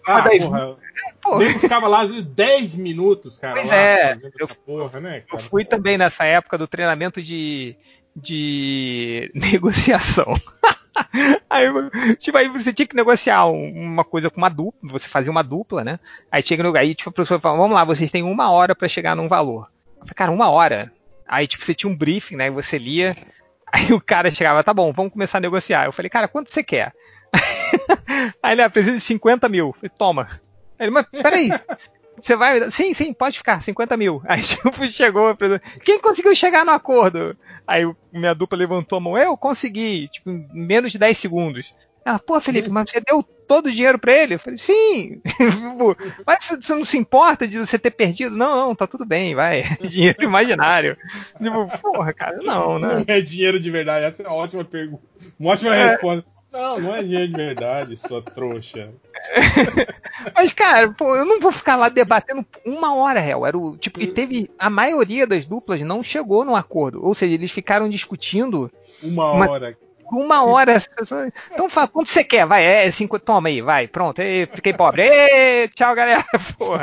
Ah, 0.07 0.29
porra. 0.29 0.77
Pô. 1.23 1.39
Nego 1.39 1.59
ficava 1.59 1.89
lá 1.89 2.05
10 2.05 2.77
minutos, 2.77 3.39
cara. 3.39 3.55
Pois 3.55 3.71
é. 3.71 4.15
Eu, 4.39 4.49
porra, 4.49 5.01
né, 5.01 5.23
eu, 5.31 5.39
fui 5.39 5.65
também 5.65 5.99
nessa 5.99 6.25
época 6.25 6.57
do 6.57 6.67
treinamento 6.67 7.21
de, 7.21 7.77
de 8.15 9.31
negociação. 9.35 10.35
aí, 11.51 11.67
tipo, 12.17 12.39
aí 12.39 12.49
você 12.49 12.73
tinha 12.73 12.87
que 12.87 12.97
negociar 12.97 13.47
uma 13.47 14.05
coisa 14.05 14.31
com 14.31 14.39
uma 14.39 14.49
dupla, 14.49 14.91
você 14.91 15.09
fazia 15.09 15.31
uma 15.31 15.43
dupla, 15.43 15.85
né? 15.85 16.01
Aí 16.31 16.43
chega 16.43 16.63
no 16.63 16.77
aí, 16.77 16.95
tipo, 16.95 17.11
a 17.11 17.13
professora 17.13 17.41
fala, 17.41 17.59
vamos 17.59 17.75
lá, 17.75 17.85
vocês 17.85 18.11
têm 18.11 18.23
uma 18.23 18.51
hora 18.51 18.75
para 18.75 18.89
chegar 18.89 19.15
num 19.15 19.29
valor. 19.29 19.71
Eu 19.97 20.07
falei, 20.07 20.15
cara, 20.15 20.33
uma 20.33 20.49
hora. 20.49 20.93
Aí, 21.29 21.47
tipo, 21.47 21.65
você 21.65 21.75
tinha 21.75 21.91
um 21.91 21.97
briefing, 21.97 22.37
né? 22.37 22.51
Você 22.51 22.79
lia. 22.79 23.15
Aí 23.73 23.93
o 23.93 24.01
cara 24.01 24.31
chegava, 24.31 24.63
tá 24.63 24.73
bom, 24.73 24.93
vamos 24.93 25.13
começar 25.13 25.39
a 25.39 25.41
negociar. 25.41 25.87
Eu 25.87 25.93
falei, 25.93 26.09
cara, 26.09 26.29
quanto 26.29 26.53
você 26.53 26.63
quer? 26.63 26.93
aí 28.43 28.53
ele 28.53 28.63
apresenta 28.63 29.01
50 29.01 29.49
mil. 29.49 29.73
Falei, 29.73 29.91
toma. 29.97 30.29
Ele, 30.79 30.91
mas 30.91 31.07
peraí, 31.11 31.51
você 32.21 32.37
vai. 32.37 32.71
Sim, 32.71 32.95
sim, 32.95 33.13
pode 33.13 33.39
ficar, 33.39 33.61
50 33.61 33.97
mil. 33.97 34.23
Aí 34.29 34.43
tipo, 34.43 34.89
chegou. 34.89 35.37
Quem 35.83 36.01
conseguiu 36.01 36.35
chegar 36.35 36.65
no 36.65 36.73
acordo? 36.73 37.37
Aí 37.67 37.83
minha 38.13 38.35
dupla 38.35 38.59
levantou 38.59 38.99
a 38.99 39.01
mão. 39.01 39.19
Eu 39.19 39.37
consegui, 39.37 40.09
tipo, 40.09 40.31
em 40.31 40.49
menos 40.53 40.93
de 40.93 40.99
10 40.99 41.17
segundos. 41.17 41.75
Ah, 42.05 42.21
pô, 42.21 42.41
Felipe, 42.41 42.69
mas 42.69 42.89
você 42.89 43.01
deu 43.01 43.21
todo 43.49 43.67
o 43.67 43.73
dinheiro 43.73 43.99
para 43.99 44.13
ele? 44.13 44.35
Eu 44.35 44.39
falei, 44.39 44.57
sim. 44.57 45.21
mas 46.25 46.45
você 46.45 46.73
não 46.73 46.85
se 46.85 46.97
importa 46.97 47.49
de 47.49 47.59
você 47.59 47.77
ter 47.81 47.91
perdido? 47.91 48.37
Não, 48.37 48.69
não, 48.69 48.77
tá 48.77 48.87
tudo 48.87 49.05
bem, 49.05 49.35
vai. 49.35 49.65
dinheiro 49.81 50.23
imaginário. 50.23 50.97
Tipo, 51.43 51.67
porra, 51.81 52.13
cara, 52.13 52.39
não, 52.45 52.79
né? 52.79 53.05
Não 53.07 53.15
é 53.15 53.21
dinheiro 53.21 53.59
de 53.59 53.71
verdade. 53.73 54.05
Essa 54.05 54.23
é 54.23 54.29
uma 54.29 54.37
ótima 54.37 54.65
pergunta. 54.65 55.03
Uma 55.37 55.51
ótima 55.51 55.75
é. 55.75 55.89
resposta. 55.89 56.36
Não, 56.57 56.81
não 56.81 56.97
é 56.97 57.03
dinheiro 57.03 57.29
de 57.29 57.37
verdade, 57.37 57.97
sua 57.99 58.23
trouxa. 58.23 58.91
Mas, 60.35 60.55
cara, 60.55 60.91
pô, 60.91 61.15
eu 61.15 61.27
não 61.27 61.39
vou 61.39 61.53
ficar 61.53 61.77
lá 61.77 61.91
debatendo 61.91 62.47
uma 62.65 62.95
hora, 62.95 63.21
réu. 63.21 63.45
Era 63.45 63.59
o, 63.59 63.77
tipo, 63.77 64.01
e 64.01 64.07
teve. 64.07 64.51
A 64.59 64.71
maioria 64.71 65.27
das 65.27 65.45
duplas 65.45 65.83
não 65.83 66.03
chegou 66.03 66.47
no 66.47 66.57
acordo. 66.57 67.05
Ou 67.05 67.15
seja, 67.15 67.35
eles 67.35 67.51
ficaram 67.51 67.91
discutindo. 67.91 68.73
Uma, 69.03 69.33
uma 69.33 69.51
hora. 69.51 69.79
Uma 70.11 70.45
hora. 70.45 70.79
Então 71.53 71.69
fala, 71.69 71.89
quanto 71.89 72.09
você 72.09 72.25
quer? 72.25 72.47
Vai, 72.47 72.65
é 72.65 72.91
cinco, 72.91 73.19
toma 73.19 73.49
aí, 73.49 73.61
vai, 73.61 73.87
pronto. 73.87 74.21
Ei, 74.21 74.47
fiquei 74.47 74.73
pobre. 74.73 75.03
Ei, 75.05 75.69
tchau, 75.69 75.95
galera. 75.95 76.25
Porra. 76.57 76.81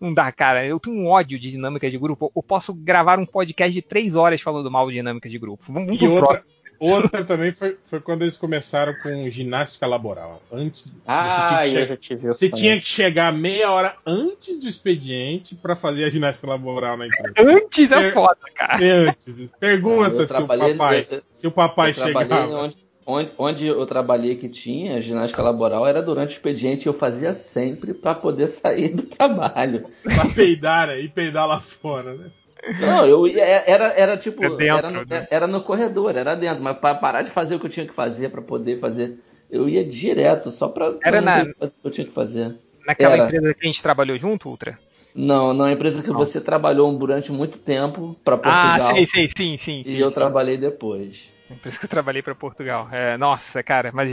Não 0.00 0.14
dá, 0.14 0.32
cara. 0.32 0.64
Eu 0.64 0.80
tenho 0.80 0.96
um 0.96 1.08
ódio 1.08 1.38
de 1.38 1.50
dinâmica 1.50 1.90
de 1.90 1.98
grupo. 1.98 2.32
Eu 2.34 2.42
posso 2.42 2.72
gravar 2.72 3.18
um 3.18 3.26
podcast 3.26 3.72
de 3.72 3.82
três 3.82 4.14
horas 4.14 4.40
falando 4.40 4.70
mal 4.70 4.88
de 4.88 4.94
dinâmica 4.94 5.28
de 5.28 5.38
grupo. 5.38 5.64
Vamos 5.68 6.00
e 6.00 6.06
outra, 6.06 6.42
Outra 6.78 7.24
também 7.24 7.52
foi, 7.52 7.76
foi 7.84 8.00
quando 8.00 8.22
eles 8.22 8.36
começaram 8.36 8.94
com 9.02 9.28
ginástica 9.28 9.86
laboral. 9.86 10.42
Antes, 10.52 10.92
ah, 11.06 11.28
você, 11.28 11.70
tinha 11.70 11.86
que, 11.86 11.96
che 11.96 12.16
você 12.16 12.50
tinha 12.50 12.80
que 12.80 12.86
chegar 12.86 13.32
meia 13.32 13.70
hora 13.70 13.96
antes 14.06 14.60
do 14.60 14.68
expediente 14.68 15.54
para 15.54 15.76
fazer 15.76 16.04
a 16.04 16.10
ginástica 16.10 16.48
laboral 16.48 16.96
na 16.96 17.06
empresa. 17.06 17.34
Antes 17.38 17.92
é 17.92 18.10
foda, 18.10 18.36
cara. 18.54 18.78
Antes. 18.82 19.34
Pergunta 19.58 20.26
se 20.26 20.42
o 20.42 20.46
papai, 20.46 21.06
eu, 21.10 21.22
se 21.30 21.46
o 21.46 21.50
papai 21.50 21.94
chegava. 21.94 22.46
Onde, 22.46 22.76
onde, 23.06 23.30
onde, 23.38 23.66
eu 23.66 23.86
trabalhei 23.86 24.36
que 24.36 24.48
tinha 24.48 25.00
ginástica 25.00 25.42
laboral 25.42 25.86
era 25.86 26.02
durante 26.02 26.30
o 26.30 26.36
expediente 26.36 26.86
e 26.86 26.88
eu 26.88 26.94
fazia 26.94 27.32
sempre 27.34 27.94
para 27.94 28.14
poder 28.14 28.48
sair 28.48 28.88
do 28.88 29.02
trabalho. 29.02 29.84
Pra 30.02 30.26
peidar, 30.26 30.88
né? 30.88 31.00
E 31.00 31.08
peidar 31.08 31.46
lá 31.46 31.60
fora, 31.60 32.14
né? 32.14 32.30
Não, 32.80 33.06
eu 33.06 33.26
ia, 33.26 33.44
é, 33.44 33.64
era, 33.66 33.86
era 33.96 34.16
tipo, 34.16 34.44
é 34.44 34.48
dentro, 34.50 34.78
era, 34.78 34.90
no, 34.90 35.04
né? 35.04 35.26
era 35.30 35.46
no 35.46 35.60
corredor, 35.60 36.16
era 36.16 36.34
dentro, 36.34 36.62
mas 36.62 36.78
para 36.78 36.94
parar 36.94 37.22
de 37.22 37.30
fazer 37.30 37.54
o 37.54 37.60
que 37.60 37.66
eu 37.66 37.70
tinha 37.70 37.86
que 37.86 37.94
fazer, 37.94 38.30
para 38.30 38.42
poder 38.42 38.80
fazer, 38.80 39.18
eu 39.50 39.68
ia 39.68 39.84
direto, 39.84 40.50
só 40.50 40.68
para 40.68 40.96
era 41.04 41.20
na, 41.20 41.42
o 41.42 41.68
que 41.68 41.74
eu 41.84 41.90
tinha 41.90 42.06
que 42.06 42.12
fazer. 42.12 42.54
Naquela 42.86 43.14
era. 43.14 43.24
empresa 43.24 43.54
que 43.54 43.60
a 43.62 43.66
gente 43.66 43.82
trabalhou 43.82 44.18
junto, 44.18 44.48
Ultra? 44.48 44.78
Não, 45.14 45.54
na 45.54 45.72
empresa 45.72 46.02
que 46.02 46.10
Não. 46.10 46.16
você 46.16 46.40
trabalhou 46.40 46.92
durante 46.98 47.30
muito 47.30 47.58
tempo 47.58 48.16
para 48.24 48.36
Portugal. 48.36 48.90
Ah, 48.90 48.94
sei, 48.94 49.06
sei, 49.06 49.28
sim, 49.28 49.56
sim. 49.56 49.82
E 49.86 49.90
sim, 49.90 49.96
eu 49.98 50.10
sim. 50.10 50.14
trabalhei 50.14 50.56
depois. 50.56 51.30
A 51.48 51.54
empresa 51.54 51.78
que 51.78 51.84
eu 51.84 51.88
trabalhei 51.90 52.20
para 52.20 52.34
Portugal. 52.34 52.88
É, 52.90 53.16
nossa, 53.16 53.62
cara, 53.62 53.92
mas 53.92 54.12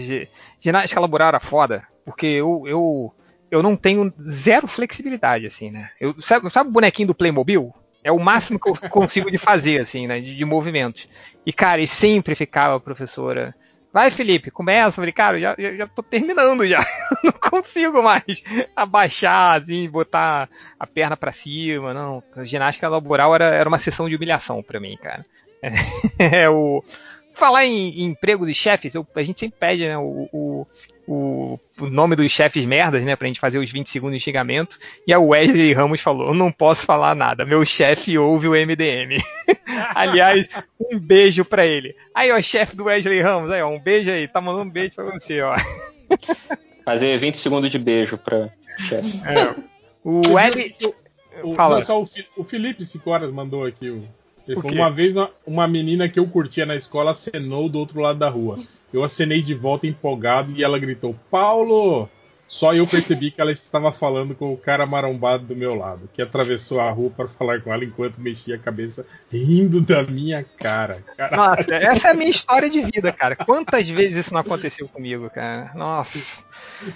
ginástica 0.59 1.01
laboral 1.01 1.29
era 1.29 1.39
foda, 1.39 1.83
porque 2.05 2.27
eu, 2.27 2.63
eu, 2.67 3.13
eu 3.49 3.63
não 3.63 3.75
tenho 3.75 4.13
zero 4.29 4.67
flexibilidade, 4.67 5.47
assim, 5.47 5.71
né? 5.71 5.89
Eu, 5.99 6.13
sabe, 6.21 6.49
sabe 6.51 6.69
o 6.69 6.73
bonequinho 6.73 7.07
do 7.07 7.15
Playmobil? 7.15 7.73
É 8.03 8.11
o 8.11 8.19
máximo 8.19 8.59
que 8.59 8.69
eu 8.69 8.89
consigo 8.89 9.29
de 9.29 9.37
fazer, 9.37 9.81
assim, 9.81 10.07
né? 10.07 10.19
De, 10.19 10.35
de 10.35 10.45
movimentos. 10.45 11.07
E, 11.45 11.53
cara, 11.53 11.81
e 11.81 11.87
sempre 11.87 12.35
ficava 12.35 12.75
a 12.75 12.79
professora 12.79 13.53
Vai, 13.93 14.09
Felipe, 14.09 14.49
começa. 14.49 14.87
Eu 14.87 15.01
falei, 15.01 15.11
cara, 15.11 15.39
já, 15.39 15.55
já, 15.57 15.75
já 15.75 15.87
tô 15.87 16.01
terminando 16.01 16.65
já. 16.65 16.79
não 17.23 17.33
consigo 17.33 18.01
mais 18.01 18.43
abaixar, 18.75 19.61
assim, 19.61 19.89
botar 19.89 20.49
a 20.79 20.87
perna 20.87 21.17
para 21.17 21.33
cima. 21.33 21.93
Não, 21.93 22.23
a 22.35 22.43
ginástica 22.45 22.87
laboral 22.87 23.35
era, 23.35 23.45
era 23.45 23.67
uma 23.67 23.77
sessão 23.77 24.07
de 24.07 24.15
humilhação 24.15 24.63
para 24.63 24.79
mim, 24.79 24.97
cara. 25.01 25.25
É, 25.61 25.71
é, 26.43 26.49
o 26.49 26.83
falar 27.41 27.65
em, 27.65 27.89
em 27.89 28.03
emprego 28.03 28.45
de 28.45 28.53
chefes, 28.53 28.93
eu, 28.93 29.05
a 29.15 29.23
gente 29.23 29.39
sempre 29.39 29.57
pede 29.59 29.87
né, 29.87 29.97
o, 29.97 30.29
o, 30.31 30.67
o, 31.07 31.59
o, 31.79 31.89
nome 31.89 32.15
dos 32.15 32.31
chefes 32.31 32.63
merdas, 32.67 33.01
né, 33.01 33.15
pra 33.15 33.25
gente 33.25 33.39
fazer 33.39 33.57
os 33.57 33.71
20 33.71 33.89
segundos 33.89 34.19
de 34.19 34.23
xingamento. 34.23 34.77
E 35.07 35.11
a 35.11 35.19
Wesley 35.19 35.73
Ramos 35.73 36.01
falou: 36.01 36.27
Eu 36.27 36.33
não 36.35 36.51
posso 36.51 36.85
falar 36.85 37.15
nada, 37.15 37.43
meu 37.43 37.65
chefe 37.65 38.15
ouve 38.15 38.47
o 38.47 38.51
MDM. 38.51 39.23
Aliás, 39.95 40.47
um 40.79 40.99
beijo 40.99 41.43
pra 41.43 41.65
ele. 41.65 41.95
Aí, 42.13 42.31
ó, 42.31 42.39
chefe 42.39 42.75
do 42.75 42.83
Wesley 42.83 43.21
Ramos, 43.21 43.49
aí, 43.49 43.63
ó, 43.63 43.69
um 43.69 43.79
beijo 43.79 44.11
aí, 44.11 44.27
tá 44.27 44.39
mandando 44.39 44.69
um 44.69 44.71
beijo 44.71 44.93
pra 44.93 45.05
você, 45.05 45.41
ó. 45.41 45.55
Fazer 46.85 47.17
20 47.17 47.39
segundos 47.39 47.71
de 47.71 47.79
beijo 47.79 48.19
pra 48.19 48.49
chefe. 48.77 49.19
É. 49.25 49.55
O 50.03 50.37
L. 50.37 50.75
O, 51.43 51.55
Fala. 51.55 51.77
Não, 51.77 51.81
só 51.81 52.01
o, 52.01 52.07
o 52.37 52.43
Felipe 52.43 52.85
Cicoras 52.85 53.31
mandou 53.31 53.65
aqui 53.65 53.89
o. 53.89 54.07
Ele 54.51 54.61
falou, 54.61 54.77
uma 54.77 54.91
vez 54.91 55.15
uma 55.45 55.67
menina 55.67 56.09
que 56.09 56.19
eu 56.19 56.27
curtia 56.27 56.65
na 56.65 56.75
escola 56.75 57.11
acenou 57.11 57.69
do 57.69 57.79
outro 57.79 58.01
lado 58.01 58.19
da 58.19 58.29
rua. 58.29 58.59
Eu 58.91 59.03
acenei 59.03 59.41
de 59.41 59.53
volta 59.53 59.87
empolgado 59.87 60.51
e 60.55 60.63
ela 60.63 60.77
gritou: 60.77 61.15
Paulo! 61.29 62.09
Só 62.51 62.73
eu 62.73 62.85
percebi 62.85 63.31
que 63.31 63.39
ela 63.39 63.53
estava 63.53 63.93
falando 63.93 64.35
com 64.35 64.51
o 64.51 64.57
cara 64.57 64.85
marombado 64.85 65.45
do 65.45 65.55
meu 65.55 65.73
lado, 65.73 66.09
que 66.13 66.21
atravessou 66.21 66.81
a 66.81 66.91
rua 66.91 67.09
para 67.09 67.25
falar 67.25 67.61
com 67.61 67.71
ela 67.71 67.85
enquanto 67.85 68.19
mexia 68.19 68.55
a 68.55 68.59
cabeça, 68.59 69.07
rindo 69.31 69.79
da 69.79 70.03
minha 70.03 70.45
cara. 70.59 71.01
Caralho. 71.15 71.37
Nossa, 71.37 71.71
essa 71.81 72.09
é 72.09 72.11
a 72.11 72.13
minha 72.13 72.29
história 72.29 72.69
de 72.69 72.81
vida, 72.81 73.09
cara. 73.13 73.37
Quantas 73.37 73.87
vezes 73.87 74.25
isso 74.25 74.33
não 74.33 74.41
aconteceu 74.41 74.85
comigo, 74.89 75.29
cara? 75.29 75.71
Nossa. 75.73 76.43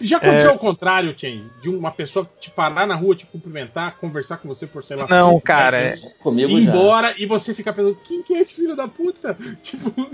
Já 0.02 0.18
aconteceu 0.18 0.50
é... 0.50 0.54
ao 0.54 0.60
contrário, 0.60 1.18
Chen? 1.18 1.50
De 1.62 1.70
uma 1.70 1.90
pessoa 1.90 2.30
te 2.38 2.52
parar 2.52 2.86
na 2.86 2.96
rua, 2.96 3.16
te 3.16 3.26
cumprimentar, 3.26 3.96
conversar 3.96 4.38
com 4.40 4.50
você 4.50 4.68
por 4.68 4.84
sei 4.84 4.98
lá. 4.98 5.08
Não, 5.10 5.40
cara. 5.40 5.78
É... 5.78 5.96
Comigo 6.20 6.52
ir 6.52 6.68
embora 6.68 7.14
já. 7.14 7.20
e 7.20 7.26
você 7.26 7.56
ficar 7.56 7.72
pensando, 7.72 7.98
quem 8.04 8.22
que 8.22 8.34
é 8.34 8.42
esse 8.42 8.56
filho 8.56 8.76
da 8.76 8.90
puta? 8.90 9.34
Tipo. 9.64 10.12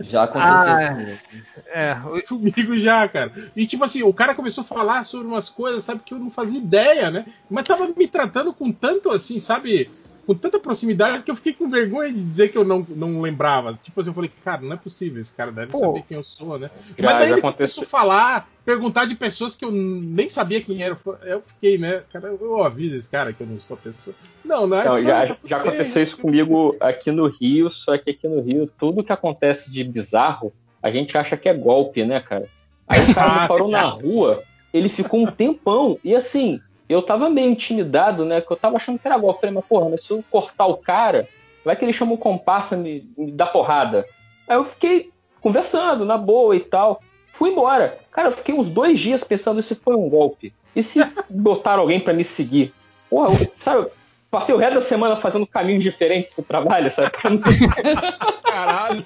Já 0.00 0.24
aconteceu 0.24 0.72
ah, 0.72 0.88
comigo. 0.88 1.18
É, 1.66 1.96
comigo 2.26 2.78
já, 2.78 3.06
cara. 3.06 3.32
E 3.54 3.66
tipo 3.66 3.84
assim, 3.84 4.02
o 4.02 4.14
cara 4.14 4.34
começou 4.34 4.59
a 4.60 4.64
falar 4.64 5.04
sobre 5.04 5.26
umas 5.26 5.48
coisas, 5.48 5.84
sabe, 5.84 6.02
que 6.04 6.14
eu 6.14 6.18
não 6.18 6.30
fazia 6.30 6.58
ideia, 6.58 7.10
né? 7.10 7.26
Mas 7.50 7.64
tava 7.64 7.88
me 7.88 8.06
tratando 8.06 8.52
com 8.52 8.70
tanto 8.70 9.10
assim, 9.10 9.38
sabe? 9.38 9.90
Com 10.26 10.34
tanta 10.34 10.60
proximidade 10.60 11.24
que 11.24 11.30
eu 11.30 11.34
fiquei 11.34 11.52
com 11.52 11.68
vergonha 11.68 12.12
de 12.12 12.22
dizer 12.22 12.50
que 12.50 12.58
eu 12.58 12.64
não, 12.64 12.86
não 12.88 13.20
lembrava. 13.20 13.78
Tipo 13.82 14.00
assim, 14.00 14.10
eu 14.10 14.14
falei, 14.14 14.30
cara, 14.44 14.62
não 14.62 14.72
é 14.72 14.76
possível, 14.76 15.20
esse 15.20 15.34
cara 15.34 15.50
deve 15.50 15.72
Pô, 15.72 15.78
saber 15.78 16.04
quem 16.06 16.16
eu 16.16 16.22
sou, 16.22 16.58
né? 16.58 16.70
Mas 16.98 17.18
daí 17.18 17.32
ele 17.32 17.40
começou 17.40 17.84
a 17.84 17.86
falar, 17.86 18.48
perguntar 18.64 19.06
de 19.06 19.16
pessoas 19.16 19.56
que 19.56 19.64
eu 19.64 19.72
nem 19.72 20.28
sabia 20.28 20.60
quem 20.60 20.82
era. 20.82 20.96
Eu 21.22 21.40
fiquei, 21.40 21.78
né? 21.78 22.02
Cara, 22.12 22.28
eu 22.28 22.62
aviso 22.62 22.96
esse 22.96 23.10
cara 23.10 23.32
que 23.32 23.42
eu 23.42 23.46
não 23.46 23.58
sou 23.58 23.76
a 23.76 23.80
pessoa. 23.80 24.14
Não, 24.44 24.66
não 24.66 24.80
é. 24.80 24.84
Não, 24.84 25.02
já, 25.02 25.36
já 25.44 25.56
aconteceu 25.56 26.02
isso 26.02 26.18
comigo 26.18 26.76
aqui 26.78 27.10
no 27.10 27.26
Rio, 27.26 27.70
só 27.70 27.98
que 27.98 28.10
aqui 28.10 28.28
no 28.28 28.40
Rio, 28.40 28.70
tudo 28.78 29.02
que 29.02 29.12
acontece 29.12 29.70
de 29.70 29.82
bizarro, 29.82 30.52
a 30.82 30.90
gente 30.90 31.16
acha 31.16 31.36
que 31.36 31.48
é 31.48 31.54
golpe, 31.54 32.04
né, 32.04 32.20
cara? 32.20 32.48
Aí 32.86 33.10
o 33.10 33.14
cara 33.14 33.42
me 33.42 33.48
parou 33.48 33.68
na 33.68 33.82
rua, 33.82 34.42
ele 34.72 34.88
ficou 34.88 35.20
um 35.20 35.26
tempão, 35.26 35.98
e 36.04 36.14
assim, 36.14 36.60
eu 36.88 37.02
tava 37.02 37.30
meio 37.30 37.50
intimidado, 37.50 38.24
né? 38.24 38.40
Que 38.40 38.50
eu 38.50 38.56
tava 38.56 38.76
achando 38.76 38.98
que 38.98 39.06
era 39.06 39.16
golpe. 39.16 39.36
Eu 39.36 39.40
falei, 39.40 39.54
mas 39.54 39.64
porra, 39.64 39.88
mas 39.90 40.02
se 40.02 40.10
eu 40.10 40.24
cortar 40.30 40.66
o 40.66 40.76
cara, 40.76 41.28
vai 41.64 41.76
que 41.76 41.84
ele 41.84 41.92
chama 41.92 42.14
o 42.14 42.18
comparsa 42.18 42.76
me, 42.76 43.08
me 43.16 43.30
dá 43.30 43.46
porrada. 43.46 44.06
Aí 44.48 44.56
eu 44.56 44.64
fiquei 44.64 45.10
conversando, 45.40 46.04
na 46.04 46.18
boa 46.18 46.56
e 46.56 46.60
tal. 46.60 47.00
Fui 47.32 47.50
embora. 47.50 47.98
Cara, 48.10 48.28
eu 48.28 48.32
fiquei 48.32 48.54
uns 48.54 48.68
dois 48.68 48.98
dias 48.98 49.22
pensando 49.22 49.62
se 49.62 49.74
foi 49.74 49.94
um 49.94 50.08
golpe. 50.08 50.52
E 50.74 50.82
se 50.82 50.98
botaram 51.30 51.82
alguém 51.82 52.00
para 52.00 52.12
me 52.12 52.24
seguir? 52.24 52.72
Porra, 53.08 53.34
eu, 53.34 53.52
sabe, 53.54 53.86
passei 54.28 54.54
o 54.54 54.58
resto 54.58 54.74
da 54.74 54.80
semana 54.80 55.16
fazendo 55.16 55.46
caminhos 55.46 55.84
diferentes 55.84 56.32
pro 56.32 56.42
trabalho, 56.42 56.90
sabe? 56.90 57.10
Caralho. 58.42 59.04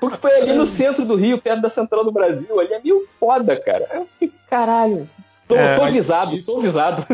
Porque 0.00 0.18
foi 0.18 0.32
ali 0.40 0.52
no 0.54 0.66
centro 0.66 1.04
do 1.04 1.16
Rio, 1.16 1.40
perto 1.40 1.62
da 1.62 1.68
Central 1.70 2.04
do 2.04 2.12
Brasil. 2.12 2.58
Ali 2.58 2.72
é 2.72 2.80
meio 2.80 3.06
foda, 3.18 3.56
cara. 3.56 3.86
Eu 3.92 4.06
fiquei, 4.18 4.32
caralho, 4.48 5.08
Tô, 5.48 5.56
é, 5.56 5.76
tô 5.76 5.84
avisado, 5.84 6.36
isso, 6.36 6.52
tô 6.52 6.58
avisado. 6.58 7.06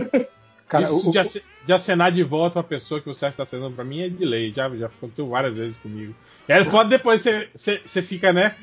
Cara, 0.68 0.84
isso 0.84 1.10
o, 1.10 1.12
de, 1.12 1.18
ac 1.18 1.42
de, 1.66 1.72
acenar 1.72 2.10
de 2.10 2.22
volta 2.22 2.60
a 2.60 2.64
pessoa 2.64 2.98
que 2.98 3.06
você 3.06 3.26
está 3.26 3.42
acenando 3.42 3.74
pra 3.74 3.84
mim 3.84 4.02
é 4.02 4.08
de 4.08 4.24
lei. 4.24 4.52
Já, 4.54 4.70
já 4.70 4.86
aconteceu 4.86 5.28
várias 5.28 5.54
vezes 5.54 5.76
comigo. 5.76 6.14
É 6.48 6.64
foda 6.64 6.88
depois 6.88 7.20
você, 7.20 7.48
você, 7.54 7.80
você 7.84 8.00
fica, 8.00 8.32
né? 8.32 8.54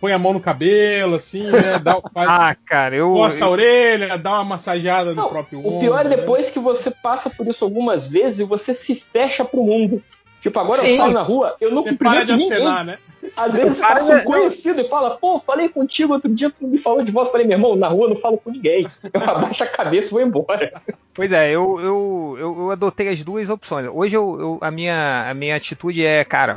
Põe 0.00 0.12
a 0.12 0.18
mão 0.18 0.34
no 0.34 0.40
cabelo, 0.40 1.14
assim, 1.14 1.44
né? 1.44 1.78
Dá, 1.78 1.98
faz, 2.12 2.28
ah, 2.28 2.54
cara, 2.66 2.96
eu. 2.96 3.12
Coça 3.12 3.46
a 3.46 3.48
orelha, 3.48 4.18
dá 4.18 4.34
uma 4.34 4.44
massageada 4.44 5.14
Não, 5.14 5.24
no 5.24 5.28
próprio 5.30 5.60
ombro. 5.60 5.76
O 5.76 5.80
pior 5.80 6.04
é 6.04 6.08
né? 6.10 6.16
depois 6.16 6.46
né? 6.46 6.52
que 6.52 6.58
você 6.58 6.90
passa 6.90 7.30
por 7.30 7.46
isso 7.46 7.64
algumas 7.64 8.06
vezes 8.06 8.40
e 8.40 8.44
você 8.44 8.74
se 8.74 8.94
fecha 8.94 9.42
pro 9.44 9.62
mundo. 9.62 10.02
Tipo, 10.48 10.60
agora 10.60 10.80
Sim. 10.80 10.92
eu 10.92 10.96
saio 10.96 11.12
na 11.12 11.22
rua, 11.22 11.56
eu 11.60 11.70
não 11.70 11.82
Você 11.82 11.92
para 11.92 12.24
de 12.24 12.32
acenar, 12.32 12.84
né? 12.84 12.98
Às 13.36 13.54
vezes 13.54 13.78
passa 13.80 14.16
um 14.16 14.24
conhecido 14.24 14.80
e 14.80 14.88
fala, 14.88 15.16
pô, 15.16 15.38
falei 15.38 15.68
contigo 15.68 16.14
outro 16.14 16.34
dia, 16.34 16.50
tu 16.50 16.66
me 16.66 16.78
falou 16.78 17.02
de 17.02 17.12
volta. 17.12 17.28
Eu 17.28 17.32
falei, 17.32 17.46
meu 17.46 17.56
irmão, 17.56 17.76
na 17.76 17.88
rua 17.88 18.06
eu 18.06 18.10
não 18.10 18.16
falo 18.16 18.38
com 18.38 18.50
ninguém. 18.50 18.86
Eu 19.12 19.20
abaixo 19.28 19.62
a 19.62 19.66
cabeça 19.66 20.08
e 20.08 20.10
vou 20.10 20.22
embora. 20.22 20.80
Pois 21.12 21.30
é, 21.32 21.50
eu, 21.50 21.78
eu, 21.80 22.36
eu, 22.38 22.60
eu 22.60 22.70
adotei 22.70 23.08
as 23.08 23.22
duas 23.22 23.50
opções. 23.50 23.88
Hoje 23.92 24.16
eu, 24.16 24.40
eu, 24.40 24.58
a, 24.60 24.70
minha, 24.70 25.28
a 25.28 25.34
minha 25.34 25.56
atitude 25.56 26.04
é, 26.04 26.24
cara, 26.24 26.56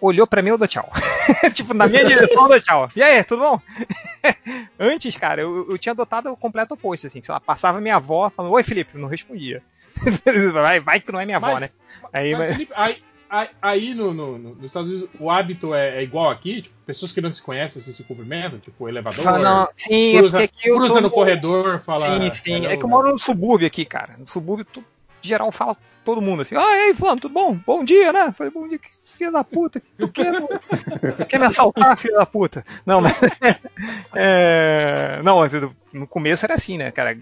olhou 0.00 0.26
para 0.26 0.40
mim, 0.40 0.50
eu 0.50 0.58
dou 0.58 0.68
tchau. 0.68 0.88
tipo, 1.52 1.74
na 1.74 1.88
minha 1.88 2.04
direção, 2.04 2.44
eu 2.44 2.48
dou 2.48 2.60
tchau. 2.60 2.88
E 2.94 3.02
aí, 3.02 3.24
tudo 3.24 3.42
bom? 3.42 3.60
Antes, 4.78 5.16
cara, 5.16 5.40
eu, 5.40 5.66
eu 5.68 5.78
tinha 5.78 5.92
adotado 5.92 6.30
o 6.30 6.36
completo 6.36 6.74
oposto, 6.74 7.08
assim. 7.08 7.20
Sei 7.20 7.32
lá, 7.32 7.40
passava 7.40 7.80
minha 7.80 7.96
avó 7.96 8.30
falando, 8.30 8.52
oi, 8.52 8.62
Felipe, 8.62 8.96
não 8.96 9.08
respondia. 9.08 9.62
vai, 10.52 10.80
vai 10.80 11.00
que 11.00 11.12
não 11.12 11.20
é 11.20 11.24
minha 11.24 11.36
avó, 11.36 11.58
né? 11.58 11.68
Aí, 12.12 12.34
mas, 12.34 12.52
Felipe, 12.52 12.72
aí, 12.76 12.96
aí 13.62 13.94
no, 13.94 14.12
no, 14.12 14.38
no, 14.38 14.54
nos 14.56 14.66
Estados 14.66 14.90
Unidos 14.90 15.08
o 15.18 15.30
hábito 15.30 15.72
é, 15.74 15.98
é, 15.98 16.02
igual 16.02 16.30
aqui, 16.30 16.62
tipo, 16.62 16.74
pessoas 16.84 17.12
que 17.12 17.20
não 17.20 17.30
se 17.30 17.40
conhecem 17.40 17.80
assim, 17.80 17.92
se 17.92 18.04
cumprimentam, 18.04 18.58
tipo 18.58 18.88
elevador, 18.88 19.26
ah, 19.28 19.38
não. 19.38 19.68
Sim, 19.76 20.18
cruza, 20.18 20.42
é 20.42 20.48
cruza 20.48 20.94
tô... 20.94 21.00
no 21.02 21.10
corredor, 21.10 21.80
fala. 21.80 22.20
Sim, 22.20 22.30
sim. 22.32 22.66
É 22.66 22.76
que 22.76 22.84
eu 22.84 22.88
moro 22.88 23.10
no 23.10 23.18
subúrbio 23.18 23.66
aqui, 23.66 23.84
cara. 23.84 24.16
No 24.18 24.26
subúrbio, 24.26 24.64
tu, 24.64 24.84
geral, 25.22 25.52
fala 25.52 25.76
todo 26.04 26.20
mundo 26.20 26.42
assim, 26.42 26.56
ah, 26.56 26.76
e 26.76 26.82
aí, 26.86 26.94
Fulano, 26.94 27.20
tudo 27.20 27.32
bom? 27.32 27.54
Bom 27.66 27.84
dia, 27.84 28.12
né? 28.12 28.32
Falei, 28.32 28.52
bom 28.52 28.66
dia, 28.66 28.80
que 29.20 29.24
filho 29.24 29.32
da 29.32 29.44
puta, 29.44 29.82
tu 29.98 30.08
quer, 30.08 30.32
quer 31.28 31.38
me 31.38 31.46
assaltar, 31.46 31.96
filho 31.98 32.14
da 32.14 32.24
puta? 32.24 32.64
Não, 32.86 33.02
mas. 33.02 33.12
é, 34.14 35.20
não, 35.22 35.40
no 35.92 36.06
começo 36.06 36.46
era 36.46 36.54
assim, 36.54 36.78
né, 36.78 36.90
cara? 36.90 37.14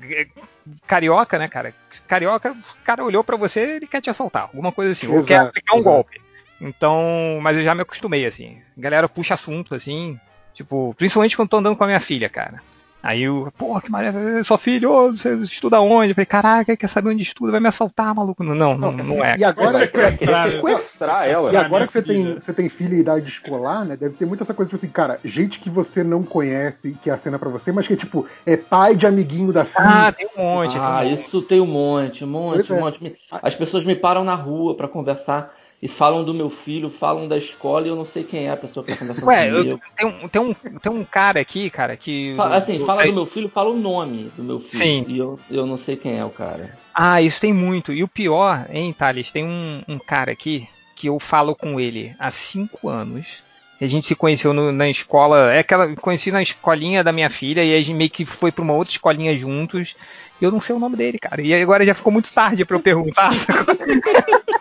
Carioca, 0.87 1.39
né, 1.39 1.49
cara? 1.49 1.75
Carioca, 2.07 2.53
o 2.53 2.85
cara 2.85 3.05
olhou 3.05 3.25
para 3.25 3.37
você, 3.37 3.61
ele 3.77 3.87
quer 3.87 4.01
te 4.01 4.09
assaltar, 4.09 4.45
alguma 4.45 4.71
coisa 4.71 4.93
assim, 4.93 5.07
exato, 5.07 5.21
ou 5.21 5.27
quer 5.27 5.41
aplicar 5.41 5.75
um 5.75 5.81
exato. 5.81 5.95
golpe. 5.95 6.21
Então, 6.61 7.39
mas 7.43 7.57
eu 7.57 7.63
já 7.65 7.75
me 7.75 7.83
acostumei, 7.83 8.25
assim. 8.25 8.61
A 8.77 8.81
galera 8.81 9.09
puxa 9.09 9.35
assunto, 9.35 9.75
assim, 9.75 10.19
tipo, 10.55 10.95
principalmente 10.97 11.37
quando 11.37 11.49
tô 11.49 11.57
andando 11.57 11.77
com 11.77 11.85
a 11.85 11.89
minha 11.89 12.01
filha, 12.01 12.29
cara. 12.29 12.63
Aí 13.09 13.23
eu, 13.23 13.51
porra, 13.57 13.81
que 13.81 13.91
maravilha, 13.91 14.45
sua 14.45 14.59
filha, 14.59 14.87
oh, 14.87 15.11
você 15.11 15.35
estuda 15.37 15.81
onde? 15.81 16.11
Eu 16.11 16.15
falei, 16.15 16.27
caraca, 16.27 16.77
quer 16.77 16.89
saber 16.89 17.09
onde 17.09 17.23
estuda? 17.23 17.53
Vai 17.53 17.59
me 17.59 17.67
assaltar, 17.67 18.15
maluco? 18.15 18.45
Não, 18.45 18.55
não, 18.55 18.77
não, 18.77 18.93
não 18.93 19.25
é. 19.25 19.35
E 19.39 19.45
agora, 19.45 19.79
sequestrar, 19.79 20.51
sequestrar 20.51 21.27
ela. 21.27 21.51
E 21.51 21.57
agora 21.57 21.87
que 21.87 21.93
você 21.95 22.03
tem, 22.03 22.35
você 22.35 22.53
tem 22.53 22.69
filha 22.69 22.95
em 22.95 22.99
idade 22.99 23.27
escolar, 23.27 23.87
né? 23.87 23.97
Deve 23.97 24.15
ter 24.15 24.27
muita 24.27 24.45
essa 24.45 24.53
coisa, 24.53 24.69
tipo 24.69 24.85
assim, 24.85 24.93
cara, 24.93 25.19
gente 25.25 25.59
que 25.59 25.71
você 25.71 26.05
não 26.05 26.23
conhece, 26.23 26.99
que 27.03 27.09
é 27.09 27.15
a 27.15 27.17
cena 27.17 27.39
pra 27.39 27.49
você, 27.49 27.73
mas 27.73 27.87
que 27.87 27.95
é 27.95 27.97
tipo, 27.97 28.27
é 28.45 28.59
pai 28.59 28.95
de 28.95 29.07
amiguinho 29.07 29.55
da 29.55 29.65
filha. 29.65 30.09
Ah, 30.09 30.13
tem 30.13 30.27
um 30.27 30.43
monte. 30.43 30.77
Ah, 30.79 30.99
tem 31.01 31.11
um 31.11 31.15
isso 31.15 31.41
tem 31.41 31.61
um 31.63 31.67
monte, 31.67 32.25
um 32.25 32.29
monte, 32.29 32.71
um 32.75 32.77
é. 32.77 32.81
monte. 32.81 33.17
As 33.33 33.55
pessoas 33.55 33.87
me 33.87 33.95
param 33.95 34.23
na 34.23 34.35
rua 34.35 34.77
para 34.77 34.87
conversar 34.87 35.58
e 35.81 35.87
falam 35.87 36.25
do 36.25 36.35
meu 36.35 36.51
filho, 36.51 36.91
falam 36.91 37.29
da 37.29 37.37
escola 37.37 37.87
e 37.87 37.91
eu 37.91 37.95
não 37.95 38.05
sei 38.05 38.25
quem 38.25 38.47
é 38.47 38.51
a 38.51 38.57
pessoa 38.57 38.85
que 38.85 38.93
tá 38.93 38.99
conversando 38.99 39.27
Ué, 39.27 39.49
comigo. 39.49 39.71
Eu, 39.71 39.81
tem, 39.97 40.07
um, 40.07 40.29
tem, 40.29 40.43
um, 40.43 40.55
tem 40.55 40.93
um 40.93 41.05
cara 41.05 41.41
aqui, 41.41 41.71
cara, 41.71 41.97
que. 41.97 42.35
Fala, 42.37 42.57
assim, 42.57 42.85
fala 42.85 43.07
do 43.07 43.13
meu 43.13 43.27
filho, 43.27 43.49
fala 43.49 43.71
o 43.71 43.79
nome 43.79 44.31
do 44.37 44.43
meu 44.43 44.61
filho. 44.61 44.73
Sim. 44.73 45.05
E 45.07 45.19
eu, 45.19 45.39
eu 45.49 45.65
não 45.67 45.79
sei 45.79 45.97
quem 45.97 46.19
é 46.19 46.25
o 46.25 46.31
cara. 46.31 46.77
Ah, 46.93 47.23
isso 47.23 47.41
tem 47.41 47.53
muito. 47.53 47.93
E 47.93 48.03
o 48.03 48.09
pior, 48.09 48.67
hein, 48.71 48.93
Thales, 48.93 49.31
tem 49.31 49.45
um, 49.45 49.83
um 49.87 49.99
cara 49.99 50.33
aqui 50.33 50.69
que 50.97 51.09
eu 51.09 51.21
falo 51.21 51.55
com 51.55 51.79
ele 51.79 52.13
há 52.19 52.29
cinco 52.31 52.89
anos. 52.89 53.47
A 53.81 53.87
gente 53.87 54.09
se 54.09 54.17
conheceu 54.17 54.53
no, 54.53 54.73
na 54.73 54.91
escola. 54.91 55.53
É 55.53 55.61
aquela. 55.61 55.95
Conheci 55.95 56.33
na 56.33 56.43
escolinha 56.43 57.05
da 57.05 57.13
minha 57.13 57.31
filha 57.31 57.63
e 57.63 57.73
a 57.73 57.79
gente 57.79 57.95
meio 57.95 58.11
que 58.11 58.27
foi 58.27 58.51
para 58.51 58.65
uma 58.65 58.75
outra 58.75 58.91
escolinha 58.91 59.37
juntos. 59.37 59.95
E 60.41 60.45
eu 60.45 60.51
não 60.51 60.61
sei 60.61 60.75
o 60.75 60.81
nome 60.81 60.97
dele, 60.97 61.19
cara. 61.21 61.41
E 61.41 61.55
agora 61.55 61.85
já 61.85 61.95
ficou 61.95 62.13
muito 62.13 62.33
tarde 62.33 62.65
para 62.65 62.77
eu 62.77 62.81
perguntar. 62.81 63.31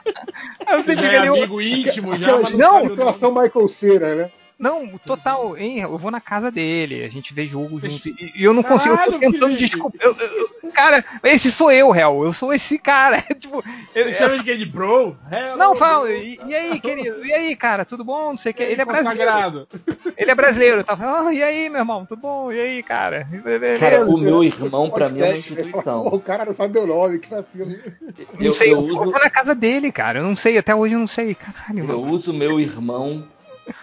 eu 0.69 0.83
sei 0.83 0.95
que 0.95 1.06
é 1.06 1.17
amigo 1.17 1.61
íntimo 1.61 2.17
já. 2.17 2.38
Mas 2.40 2.53
não, 2.53 2.85
não 2.85 2.95
relação 2.95 3.33
Michael 3.33 3.67
Cera, 3.67 4.15
né? 4.15 4.31
Não, 4.59 4.97
total, 5.06 5.56
hein? 5.56 5.79
Eu 5.79 5.97
vou 5.97 6.09
na 6.09 6.19
casa 6.19 6.49
dele, 6.49 7.03
a 7.03 7.09
gente 7.09 7.31
vê 7.33 7.45
jogo 7.45 7.79
junto. 7.79 8.09
E, 8.09 8.31
eu 8.43 8.53
não 8.53 8.63
consigo, 8.63 8.95
Caralho, 8.95 9.13
eu 9.13 9.19
tô 9.19 9.31
tentando 9.31 9.56
desculpar. 9.56 10.01
Eu, 10.01 10.15
eu, 10.17 10.72
Cara, 10.72 11.06
esse 11.23 11.51
sou 11.51 11.72
eu, 11.72 11.91
réu. 11.91 12.23
Eu 12.25 12.33
sou 12.33 12.51
esse 12.51 12.79
cara. 12.79 13.22
tipo, 13.40 13.63
Você 13.93 14.13
chama 14.13 14.43
de? 14.43 14.57
De 14.57 14.65
bro? 14.65 15.15
Hello, 15.31 15.57
não, 15.57 15.75
fala, 15.75 16.07
bro. 16.07 16.17
e, 16.17 16.40
e 16.47 16.56
aí, 16.56 16.79
querido? 16.79 17.23
E 17.23 17.31
aí, 17.31 17.56
cara, 17.56 17.85
tudo 17.85 18.03
bom? 18.03 18.29
Não 18.31 18.38
sei 18.38 18.51
o 18.51 18.56
que. 18.56 18.63
Ele 18.63 18.81
é 18.81 18.85
brasileiro. 18.85 19.67
Ele 20.17 20.31
é 20.31 20.35
brasileiro. 20.35 20.83
Tá? 20.83 21.23
Oh, 21.25 21.31
e 21.31 21.43
aí, 21.43 21.69
meu 21.69 21.79
irmão? 21.79 22.06
Tudo 22.06 22.22
bom? 22.22 22.51
E 22.51 22.59
aí, 22.59 22.81
cara? 22.83 23.27
Cara, 23.79 24.06
o 24.06 24.17
meu 24.17 24.43
irmão, 24.43 24.90
pra 24.90 25.09
mim, 25.09 25.22
é 25.22 25.25
uma 25.29 25.38
instituição. 25.38 26.07
O 26.07 26.19
cara 26.19 26.45
não 26.45 26.56
sabe 26.56 26.73
meu 26.73 26.88
nome, 26.88 27.19
que 27.19 27.29
vacilo. 27.29 27.67
não 27.69 27.77
Eu, 28.40 28.53
sei, 28.53 28.69
eu 28.72 28.77
eu, 28.77 28.83
uso, 28.83 28.95
vou 28.95 29.11
na 29.11 29.29
casa 29.29 29.53
dele, 29.53 29.91
cara. 29.91 30.19
Eu 30.19 30.23
não 30.23 30.35
sei, 30.35 30.57
até 30.57 30.73
hoje 30.75 30.95
eu 30.95 30.99
não 30.99 31.07
sei. 31.07 31.35
Caralho, 31.35 31.79
eu 31.79 31.85
mano. 31.99 32.11
uso 32.11 32.33
meu 32.33 32.59
irmão 32.59 33.23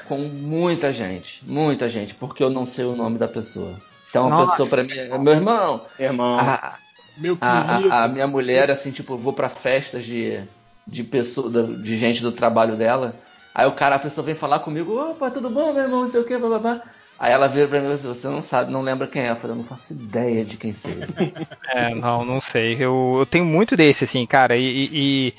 com 0.07 0.19
muita 0.19 0.93
gente. 0.93 1.43
Muita 1.47 1.89
gente, 1.89 2.15
porque 2.15 2.43
eu 2.43 2.51
não 2.51 2.67
sei 2.67 2.85
o 2.85 2.97
nome 2.97 3.19
da 3.19 3.29
pessoa. 3.29 3.75
Então 4.11 4.27
a 4.27 4.31
Nossa. 4.31 4.51
pessoa 4.53 4.69
pra 4.69 4.85
mim 4.85 4.93
é 4.93 5.19
meu 5.19 5.33
irmão. 5.33 5.87
Irmão. 5.99 6.39
A, 6.39 6.79
Meu 7.17 7.37
a, 7.41 7.65
querido. 7.65 7.93
a, 7.93 8.05
a 8.05 8.09
minha 8.09 8.27
mulher, 8.27 8.71
assim, 8.71 8.91
tipo, 8.91 9.15
eu 9.15 9.19
vou 9.19 9.33
pra 9.33 9.49
festas 9.49 10.05
de, 10.05 10.41
de 10.87 11.03
pessoa, 11.03 11.51
de 11.51 11.97
gente 11.97 12.23
do 12.23 12.33
trabalho 12.33 12.77
dela. 12.77 13.15
Aí 13.55 13.67
o 13.67 13.73
cara, 13.73 13.97
a 13.97 14.01
pessoa 14.01 14.25
vem 14.25 14.35
falar 14.35 14.59
comigo, 14.61 14.99
opa, 14.99 15.31
tudo 15.31 15.49
bom, 15.49 15.73
meu 15.73 15.83
irmão, 15.83 16.01
não 16.03 16.09
sei 16.09 16.21
o 16.21 16.25
que, 16.25 16.37
blá. 16.37 16.83
Aí 17.19 17.33
ela 17.33 17.47
vira 17.47 17.69
pra 17.69 17.81
mim 17.81 17.93
e 17.93 17.97
fala, 17.97 18.15
você 18.15 18.27
não 18.27 18.43
sabe, 18.43 18.73
não 18.73 18.83
lembra 18.83 19.07
quem 19.07 19.23
é. 19.23 19.31
Eu 19.31 19.37
falei, 19.37 19.53
eu 19.53 19.59
não 19.59 19.65
faço 19.65 19.93
ideia 19.93 20.45
de 20.45 20.57
quem 20.57 20.73
seja. 20.73 21.07
É, 21.73 21.95
não, 21.95 22.25
não 22.25 22.41
sei. 22.41 22.77
Eu, 22.79 23.17
eu 23.19 23.27
tenho 23.27 23.45
muito 23.45 23.77
desse, 23.77 24.05
assim, 24.05 24.27
cara. 24.27 24.57
E, 24.57 24.91
e, 24.93 25.35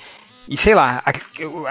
e- 0.47 0.57
sei 0.57 0.75
lá, 0.75 1.03
eu, 1.39 1.65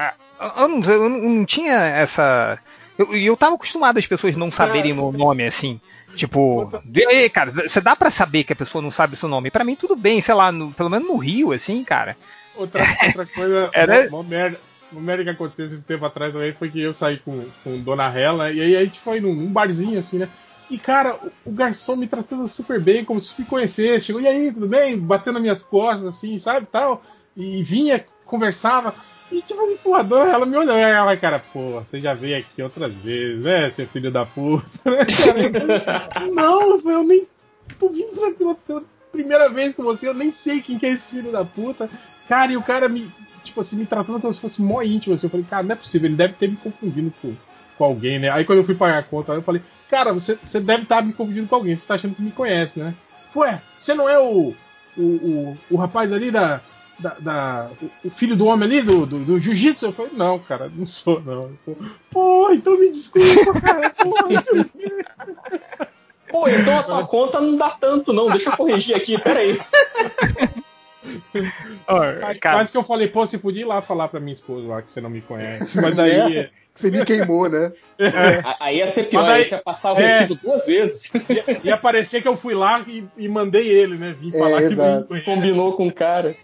eu 0.57 0.69
não, 0.69 0.81
eu 0.93 1.09
não 1.09 1.45
tinha 1.45 1.73
essa. 1.75 2.59
Eu, 2.99 3.17
e 3.17 3.27
eu 3.27 3.37
tava 3.37 3.55
acostumado 3.57 3.99
as 3.99 4.07
pessoas 4.07 4.37
não 4.37 4.51
saberem 4.53 4.93
meu 4.93 5.11
nome, 5.13 5.45
assim. 5.47 5.81
Tipo, 6.17 6.71
e 6.95 7.29
cara, 7.29 7.51
você 7.51 7.81
dá 7.81 7.97
pra 7.97 8.11
saber 8.11 8.45
que 8.45 8.53
a 8.53 8.57
pessoa 8.57 8.81
não 8.81 8.91
sabe 8.91 9.17
seu 9.17 9.29
nome. 9.29 9.51
Pra 9.51 9.65
mim, 9.65 9.75
tudo 9.75 9.97
bem, 9.97 10.21
sei 10.21 10.35
lá, 10.35 10.53
no- 10.53 10.73
pelo 10.73 10.89
menos 10.91 11.09
no 11.09 11.17
Rio, 11.17 11.53
assim, 11.53 11.83
cara. 11.83 12.17
Outra, 12.55 12.83
outra 13.07 13.27
coisa, 13.35 13.71
Era- 13.73 14.07
uma, 14.09 14.19
uma 14.19 14.23
merda, 14.23 14.61
uma 14.93 15.01
merda 15.01 15.25
que 15.25 15.31
aconteceu 15.31 15.67
esse 15.67 15.85
tempo 15.85 16.05
atrás 16.07 16.33
também 16.33 16.53
foi 16.53 16.71
que 16.71 16.81
eu 16.81 16.95
saí 16.95 17.17
com, 17.19 17.45
com 17.65 17.81
Dona 17.81 18.07
Hela 18.17 18.53
e 18.53 18.61
aí 18.61 18.77
a 18.77 18.85
gente 18.85 19.01
foi 19.01 19.19
num, 19.19 19.35
num 19.35 19.53
barzinho 19.53 19.99
assim, 19.99 20.19
né? 20.19 20.29
E 20.71 20.79
cara, 20.79 21.17
o, 21.17 21.33
o 21.47 21.53
garçom 21.53 21.97
me 21.97 22.07
tratando 22.07 22.47
super 22.47 22.81
bem, 22.81 23.05
como 23.05 23.21
se 23.21 23.35
me 23.41 23.45
conhecesse. 23.45 24.07
Chegou, 24.07 24.21
e 24.23 24.29
aí, 24.29 24.53
tudo 24.53 24.69
bem? 24.69 24.97
Batendo 24.97 25.35
nas 25.35 25.43
minhas 25.43 25.63
costas, 25.65 26.07
assim, 26.07 26.39
sabe, 26.39 26.67
tal. 26.71 27.03
E 27.37 27.61
vinha, 27.65 28.05
conversava. 28.35 28.95
E 29.33 29.41
tipo, 29.41 29.67
pô, 29.83 29.95
a 29.95 30.03
Dona 30.03 30.31
Hela 30.31 30.47
me 30.47 30.57
olhou. 30.57 30.77
E 30.77 30.81
ela, 30.81 31.17
cara, 31.17 31.43
pô, 31.53 31.81
você 31.81 32.01
já 32.01 32.15
veio 32.15 32.39
aqui 32.39 32.63
outras 32.63 32.95
vezes, 32.95 33.43
né, 33.43 33.71
seu 33.71 33.87
filho 33.87 34.11
da 34.11 34.27
puta, 34.27 34.67
né? 34.91 35.07
Não, 36.35 36.79
eu 36.79 37.03
nem 37.05 37.27
tô 37.79 37.89
vindo 37.89 38.35
pela- 38.67 38.83
primeira 39.11 39.49
vez 39.49 39.75
com 39.75 39.83
você, 39.85 40.09
eu 40.09 40.15
nem 40.15 40.33
sei 40.33 40.61
quem 40.61 40.77
que 40.79 40.87
é 40.87 40.91
esse 40.91 41.11
filho 41.11 41.31
da 41.31 41.45
puta. 41.45 41.89
Cara, 42.29 42.53
e 42.53 42.57
o 42.57 42.63
cara 42.63 42.89
me, 42.89 43.09
tipo 43.45 43.61
assim, 43.61 43.77
me 43.77 43.87
tratando 43.87 44.21
como 44.21 44.33
se 44.35 44.41
fosse 44.41 44.61
mó 44.61 44.83
íntimo, 44.83 45.15
assim. 45.15 45.27
Eu 45.27 45.31
falei, 45.31 45.47
cara, 45.49 45.63
não 45.63 45.73
é 45.73 45.77
possível, 45.77 46.09
ele 46.09 46.17
deve 46.17 46.35
ter 46.35 46.49
me 46.51 46.57
confundido 46.57 47.13
com, 47.23 47.33
com 47.79 47.85
alguém, 47.85 48.19
né? 48.19 48.31
Aí 48.31 48.45
quando 48.45 48.59
eu 48.59 48.65
fui 48.65 48.75
pagar 48.75 48.99
a 48.99 49.03
conta, 49.03 49.33
eu 49.33 49.43
falei, 49.43 49.63
cara, 49.89 50.13
você, 50.13 50.37
você 50.43 50.61
deve 50.61 50.83
estar 50.83 51.03
me 51.03 51.13
confundindo 51.13 51.47
com 51.47 51.55
alguém, 51.55 51.77
você 51.77 51.87
tá 51.87 51.95
achando 51.95 52.15
que 52.15 52.23
me 52.23 52.33
conhece, 52.33 52.81
né? 52.81 52.93
Ué, 53.37 53.61
você 53.79 53.95
não 53.95 54.09
é 54.09 54.19
o, 54.19 54.53
o, 54.97 55.03
o, 55.03 55.59
o 55.71 55.77
rapaz 55.77 56.13
ali 56.13 56.31
da. 56.31 56.61
Da, 56.99 57.17
da- 57.19 57.71
o- 58.05 58.11
filho 58.11 58.37
do 58.37 58.47
homem 58.47 58.69
ali 58.69 58.81
do, 58.83 59.05
do, 59.05 59.19
do 59.19 59.39
jiu-jitsu? 59.41 59.87
Eu 59.87 59.93
falei, 59.93 60.13
não, 60.15 60.39
cara, 60.39 60.71
não 60.75 60.87
sou, 60.87 61.21
não. 61.21 61.51
Pô, 62.11 62.51
então 62.53 62.79
me 62.79 62.91
desculpa, 62.91 63.61
cara. 63.61 63.91
Pô, 63.91 64.15
isso... 64.31 64.71
Pô, 66.31 66.49
então 66.49 66.79
a 66.79 66.83
tua 66.83 67.07
conta 67.07 67.41
não 67.41 67.57
dá 67.57 67.71
tanto, 67.71 68.13
não. 68.13 68.27
Deixa 68.31 68.49
eu 68.51 68.57
corrigir 68.57 68.95
aqui, 68.97 69.19
peraí. 69.19 69.59
Cara, 71.87 72.35
Quase 72.41 72.73
que 72.73 72.79
eu 72.79 72.83
falei, 72.83 73.09
pô, 73.09 73.27
você 73.27 73.39
podia 73.39 73.63
ir 73.63 73.67
lá 73.67 73.83
falar 73.83 74.09
pra 74.09 74.19
minha 74.21 74.33
esposa 74.33 74.67
lá 74.67 74.81
que 74.83 74.91
você 74.91 75.01
não 75.01 75.11
me 75.11 75.21
conhece. 75.21 75.81
Mas 75.81 75.95
daí. 75.97 76.39
É. 76.39 76.51
Você 76.75 76.91
me 76.91 77.05
queimou, 77.05 77.49
né? 77.49 77.71
A- 78.43 78.65
Aí 78.65 78.79
ia 78.79 78.87
ser 78.89 79.05
pior, 79.05 79.25
daí- 79.25 79.49
ia 79.49 79.59
passar 79.63 79.93
o 79.93 79.99
é. 80.01 80.21
recibo 80.23 80.41
duas 80.43 80.67
vezes. 80.67 81.13
Ia, 81.15 81.61
ia 81.63 81.77
parecer 81.77 82.21
que 82.21 82.27
eu 82.27 82.37
fui 82.37 82.53
lá 82.53 82.85
e, 82.89 83.07
e 83.17 83.29
mandei 83.29 83.69
ele, 83.69 83.97
né? 83.97 84.17
Vim 84.19 84.33
É, 84.35 84.39
falar 84.39 84.57
que 84.59 84.67
me 84.69 84.73
exato. 84.73 85.07
conhece. 85.07 85.25
Combinou 85.25 85.75
com 85.77 85.87
o 85.87 85.93
cara. 85.93 86.35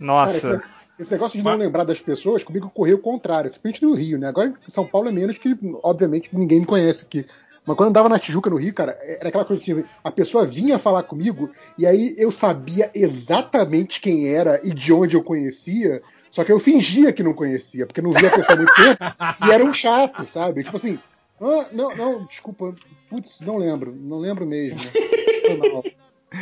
Cara, 0.00 0.06
nossa. 0.06 0.36
esse, 0.36 0.62
esse 1.02 1.12
negócio 1.12 1.38
de 1.38 1.44
não 1.44 1.56
lembrar 1.56 1.84
das 1.84 2.00
pessoas, 2.00 2.42
comigo 2.42 2.66
ocorreu 2.66 2.96
o 2.96 3.00
contrário, 3.00 3.50
principalmente 3.50 3.82
no 3.82 3.94
Rio, 3.94 4.18
né? 4.18 4.28
Agora 4.28 4.48
em 4.48 4.70
São 4.70 4.86
Paulo 4.86 5.08
é 5.08 5.12
menos 5.12 5.38
que, 5.38 5.56
obviamente, 5.82 6.30
ninguém 6.32 6.60
me 6.60 6.66
conhece 6.66 7.04
aqui. 7.04 7.26
Mas 7.66 7.76
quando 7.76 7.88
eu 7.88 7.90
andava 7.90 8.08
na 8.08 8.18
Tijuca, 8.18 8.48
no 8.50 8.56
Rio, 8.56 8.72
cara, 8.72 8.98
era 9.02 9.28
aquela 9.28 9.44
coisa 9.44 9.62
assim, 9.62 9.84
a 10.02 10.10
pessoa 10.10 10.46
vinha 10.46 10.78
falar 10.78 11.02
comigo 11.02 11.50
e 11.76 11.86
aí 11.86 12.14
eu 12.16 12.32
sabia 12.32 12.90
exatamente 12.94 14.00
quem 14.00 14.28
era 14.28 14.60
e 14.64 14.72
de 14.72 14.92
onde 14.92 15.14
eu 15.14 15.22
conhecia, 15.22 16.02
só 16.30 16.42
que 16.42 16.50
eu 16.50 16.58
fingia 16.58 17.12
que 17.12 17.22
não 17.22 17.34
conhecia, 17.34 17.86
porque 17.86 18.00
não 18.00 18.12
via 18.12 18.28
a 18.28 18.32
pessoa 18.32 18.54
há 18.54 18.56
muito 18.56 18.74
tempo 18.74 19.04
e 19.46 19.50
era 19.52 19.64
um 19.64 19.74
chato, 19.74 20.24
sabe? 20.26 20.64
Tipo 20.64 20.78
assim, 20.78 20.98
ah, 21.40 21.66
não, 21.72 21.94
não, 21.96 22.24
desculpa, 22.24 22.74
putz, 23.08 23.40
não 23.40 23.56
lembro, 23.56 23.94
não 23.94 24.18
lembro 24.18 24.46
mesmo. 24.46 24.80
Foi 24.80 25.56
mal. 25.72 25.84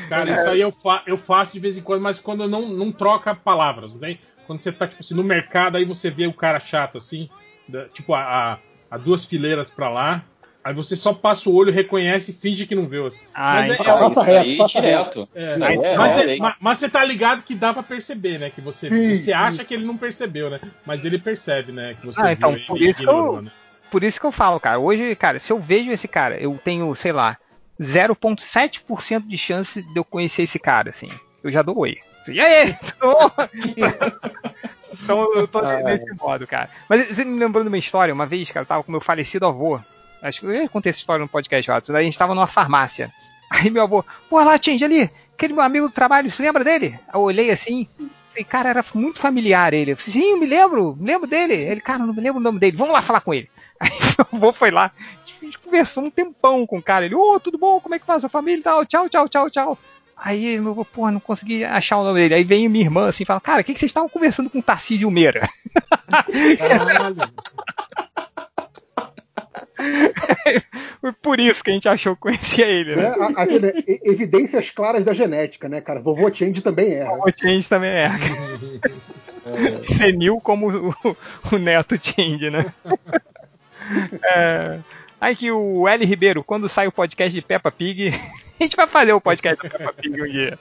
Cara, 0.08 0.31
isso 0.33 0.49
aí 0.49 0.60
eu, 0.60 0.71
fa 0.71 1.03
eu 1.06 1.17
faço 1.17 1.53
de 1.54 1.60
vez 1.60 1.76
em 1.78 1.83
quando, 1.83 2.03
mas 2.03 2.19
quando 2.19 2.47
não, 2.49 2.69
não 2.69 2.92
troca 2.92 3.35
palavras, 3.35 3.90
não 3.90 3.99
tem? 3.99 4.19
Quando 4.47 4.62
você 4.62 4.72
tá, 4.72 4.87
tipo 4.87 5.01
assim, 5.03 5.15
no 5.15 5.24
mercado, 5.24 5.76
aí 5.76 5.85
você 5.85 6.10
vê 6.10 6.26
o 6.26 6.33
cara 6.33 6.60
chato, 6.60 6.99
assim, 6.99 7.28
da- 7.69 7.87
tipo, 7.88 8.15
a, 8.15 8.21
a- 8.22 8.58
a 8.90 8.97
duas 8.99 9.24
fileiras 9.24 9.69
pra 9.71 9.90
lá, 9.90 10.24
aí 10.65 10.72
você 10.74 10.97
só 10.97 11.12
passa 11.12 11.49
o 11.51 11.54
olho, 11.54 11.72
reconhece 11.72 12.31
e 12.31 12.35
finge 12.35 12.67
que 12.67 12.74
não 12.74 12.87
viu. 12.87 13.06
Assim. 13.06 13.21
Ah, 13.35 13.54
mas, 13.56 13.71
é- 13.71 13.74
então. 13.74 13.99
Passa 13.99 14.21
isso 14.21 14.22
reto, 14.22 14.40
aí 14.49 14.56
passa 14.58 14.81
direto. 14.81 15.28
é- 15.35 15.42
é, 15.53 15.56
mas, 15.58 15.83
é, 15.83 15.97
você- 16.24 16.35
é. 16.35 16.38
ma- 16.38 16.56
mas 16.60 16.78
você 16.78 16.88
tá 16.88 17.04
ligado 17.04 17.42
que 17.42 17.54
dá 17.54 17.72
pra 17.74 17.83
perceber, 17.83 18.38
né? 18.38 18.51
Que 18.51 18.60
você 18.60 18.88
Sim, 18.88 19.15
Você 19.15 19.22
sim. 19.24 19.33
acha 19.33 19.65
que 19.65 19.74
ele 19.74 19.85
não 19.87 19.97
percebeu, 19.97 20.49
né? 20.51 20.60
Mas 20.87 21.04
ele 21.04 21.19
percebe, 21.19 21.72
né? 21.72 21.94
Que 22.01 22.06
você 22.06 22.21
Ah, 22.21 22.33
então, 22.33 22.53
viu 22.53 22.65
por 22.67 22.81
isso 22.81 23.03
que 23.03 23.08
eu- 23.08 23.42
né? 23.42 23.51
Por 23.90 24.04
isso 24.04 24.21
que 24.21 24.26
eu 24.26 24.33
falo, 24.33 24.60
cara. 24.60 24.78
Hoje, 24.78 25.15
cara, 25.17 25.38
se 25.38 25.51
eu 25.51 25.58
vejo 25.58 25.90
esse 25.90 26.06
cara, 26.06 26.37
eu 26.38 26.58
tenho, 26.62 26.94
sei 26.94 27.12
lá, 27.12 27.38
0,7% 27.81 29.27
de 29.27 29.39
chance 29.39 29.83
de 29.83 29.97
eu 29.97 30.05
conhecer 30.05 30.43
esse 30.43 30.59
cara, 30.59 30.91
assim. 30.91 31.09
Eu 31.43 31.51
já 31.51 31.62
dou 31.62 31.78
oi. 31.78 31.99
E 32.27 32.41
aí? 32.41 32.77
Então 35.01 35.35
eu 35.35 35.47
tô 35.47 35.59
Ah, 35.61 35.81
nesse 35.83 36.12
modo, 36.15 36.47
cara. 36.47 36.69
Mas 36.89 37.07
você 37.07 37.25
me 37.25 37.39
lembrou 37.39 37.62
de 37.62 37.69
uma 37.69 37.78
história, 37.78 38.12
uma 38.12 38.27
vez, 38.27 38.51
cara, 38.51 38.65
eu 38.65 38.69
tava 38.69 38.83
com 38.83 38.91
meu 38.91 39.01
falecido 39.01 39.47
avô. 39.47 39.78
Acho 40.21 40.41
que 40.41 40.47
eu 40.47 40.55
já 40.55 40.69
contei 40.69 40.91
essa 40.91 40.99
história 40.99 41.23
no 41.23 41.28
podcast, 41.28 41.71
Rato. 41.71 41.94
A 41.97 42.03
gente 42.03 42.19
tava 42.19 42.35
numa 42.35 42.47
farmácia. 42.47 43.12
Aí 43.51 43.71
meu 43.71 43.83
avô, 43.85 44.05
pô, 44.28 44.43
lá, 44.43 44.59
Tinge, 44.59 44.85
ali, 44.85 45.11
aquele 45.35 45.53
meu 45.53 45.62
amigo 45.62 45.89
do 45.89 45.94
trabalho, 45.94 46.31
você 46.31 46.43
lembra 46.43 46.65
dele? 46.65 46.99
Eu 47.15 47.21
olhei 47.21 47.51
assim, 47.51 47.87
falei, 48.38 48.44
cara, 48.44 48.69
era 48.71 48.85
muito 48.94 49.19
familiar 49.19 49.74
ele. 49.74 49.92
Eu 49.92 49.97
falei, 49.97 50.12
sim, 50.12 50.38
me 50.38 50.47
lembro, 50.47 50.97
me 50.97 51.06
lembro 51.06 51.26
dele. 51.26 51.54
Ele, 51.54 51.81
cara, 51.81 52.06
não 52.06 52.15
me 52.15 52.21
lembro 52.21 52.40
o 52.40 52.42
nome 52.42 52.58
dele, 52.58 52.76
vamos 52.76 52.92
lá 52.92 53.03
falar 53.03 53.21
com 53.21 53.35
ele. 53.35 53.49
Aí 53.81 53.90
meu 53.90 54.26
avô 54.33 54.53
foi 54.53 54.71
lá, 54.71 54.92
a 54.97 55.44
gente 55.44 55.58
conversou 55.58 56.04
um 56.04 56.10
tempão 56.10 56.67
com 56.67 56.78
o 56.78 56.83
cara. 56.83 57.04
Ele, 57.04 57.15
ô, 57.15 57.38
tudo 57.40 57.58
bom, 57.58 57.81
como 57.81 57.94
é 57.94 57.99
que 57.99 58.06
faz 58.06 58.24
a 58.24 58.28
família 58.28 58.60
e 58.60 58.62
tal? 58.62 58.87
Tchau, 58.87 59.08
tchau, 59.08 59.28
tchau, 59.28 59.51
tchau. 59.51 59.78
Aí 60.17 60.58
meu 60.58 60.85
porra, 60.85 61.12
não 61.12 61.21
consegui 61.21 61.65
achar 61.65 61.99
o 61.99 62.04
nome 62.04 62.21
dele. 62.21 62.35
Aí 62.35 62.44
vem 62.44 62.69
minha 62.69 62.85
irmã 62.85 63.08
assim 63.08 63.22
e 63.22 63.26
fala, 63.26 63.40
cara, 63.40 63.60
o 63.60 63.65
que, 63.65 63.72
que 63.72 63.78
vocês 63.78 63.90
estavam 63.90 64.08
conversando 64.08 64.51
com 64.51 64.58
o 64.58 64.62
Tarcísio 64.62 65.10
Meira? 65.10 65.49
Caralho. 66.58 67.17
Foi 71.01 71.12
por 71.12 71.39
isso 71.41 71.62
que 71.62 71.71
a 71.71 71.75
gente 71.75 71.89
achou 71.89 72.15
que 72.17 72.23
conhecia 72.23 72.67
ele, 72.67 72.97
Né? 72.97 73.03
né? 73.11 73.15
A- 73.37 73.43
aquele- 73.43 74.01
evidências 74.05 74.71
claras 74.71 75.05
da 75.05 75.12
genética, 75.15 75.69
né, 75.69 75.81
cara? 75.81 76.01
Vovô 76.01 76.33
Change 76.35 76.61
também 76.62 76.93
erra. 76.94 77.12
O 77.12 77.31
Change 77.31 77.69
também 77.69 77.91
é. 77.91 78.11
Senil 79.83 80.41
como 80.41 80.69
o, 80.91 81.17
o 81.53 81.59
neto 81.59 81.97
Change, 82.03 82.51
né? 82.51 82.67
É... 84.23 84.78
Aí 85.21 85.35
que 85.35 85.51
o 85.51 85.89
L 85.89 86.05
Ribeiro, 86.05 86.44
quando 86.44 86.69
sai 86.69 86.87
o 86.87 86.93
podcast 86.93 87.35
de 87.35 87.43
Peppa 87.43 87.71
Pig, 87.73 88.09
a 88.61 88.62
gente 88.62 88.77
vai 88.77 88.87
fazer 88.87 89.12
o 89.12 89.21
podcast 89.21 89.61
da 89.62 89.69
Peppa 89.78 89.93
Pig 89.93 90.23
um 90.23 90.27
dia. 90.28 90.59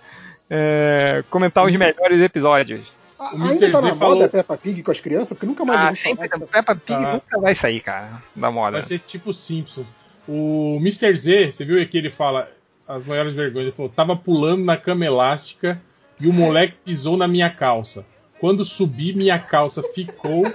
É, 0.49 1.23
comentar 1.29 1.65
os 1.65 1.75
melhores 1.75 2.21
episódios. 2.21 2.91
A- 3.19 3.33
O 3.33 3.41
Ainda 3.41 3.45
Mr. 3.45 3.71
tá 3.71 3.81
Z 3.81 3.87
na 3.89 3.95
falou- 3.95 4.15
moda 4.15 4.29
Peppa 4.29 4.57
Pig 4.57 4.83
com 4.83 4.91
as 4.91 4.99
crianças, 4.99 5.29
porque 5.29 5.45
nunca 5.45 5.65
mais 5.65 5.79
Ah, 5.79 5.95
sempre. 5.95 6.29
falar. 6.29 6.45
Peppa 6.47 6.75
Pig 6.75 7.01
Tá. 7.01 7.13
nunca 7.13 7.39
vai 7.39 7.55
sair, 7.55 7.81
cara, 7.81 8.21
da 8.35 8.51
moda. 8.51 8.73
Vai 8.73 8.83
ser 8.83 8.99
tipo 8.99 9.33
Simpsons. 9.33 9.87
O 10.27 10.77
Mr. 10.81 11.15
Z, 11.15 11.51
você 11.53 11.65
viu 11.65 11.87
que 11.87 11.97
ele 11.97 12.11
fala 12.11 12.49
as 12.87 13.03
maiores 13.05 13.33
vergonhas? 13.33 13.67
Ele 13.67 13.75
falou: 13.75 13.91
tava 13.91 14.15
pulando 14.15 14.63
na 14.63 14.77
cama 14.77 15.05
elástica 15.05 15.81
e 16.19 16.27
o 16.27 16.33
moleque 16.33 16.75
pisou 16.85 17.15
na 17.17 17.27
minha 17.27 17.49
calça. 17.49 18.05
Quando 18.39 18.63
subi, 18.63 19.13
minha 19.13 19.39
calça 19.39 19.81
ficou 19.93 20.45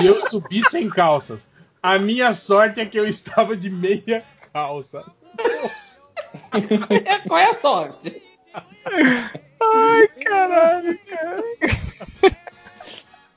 e 0.00 0.06
eu 0.06 0.18
subi 0.20 0.62
sem 0.70 0.88
calças. 0.88 1.50
A 1.82 1.98
minha 1.98 2.32
sorte 2.34 2.80
é 2.80 2.86
que 2.86 2.98
eu 2.98 3.06
estava 3.06 3.54
de 3.56 3.68
meia 3.70 4.24
calça. 4.52 5.04
Qual 7.28 7.38
é 7.38 7.50
a 7.50 7.60
sorte? 7.60 8.22
Ai, 9.60 10.08
caralho, 10.24 10.98
cara. 11.06 11.42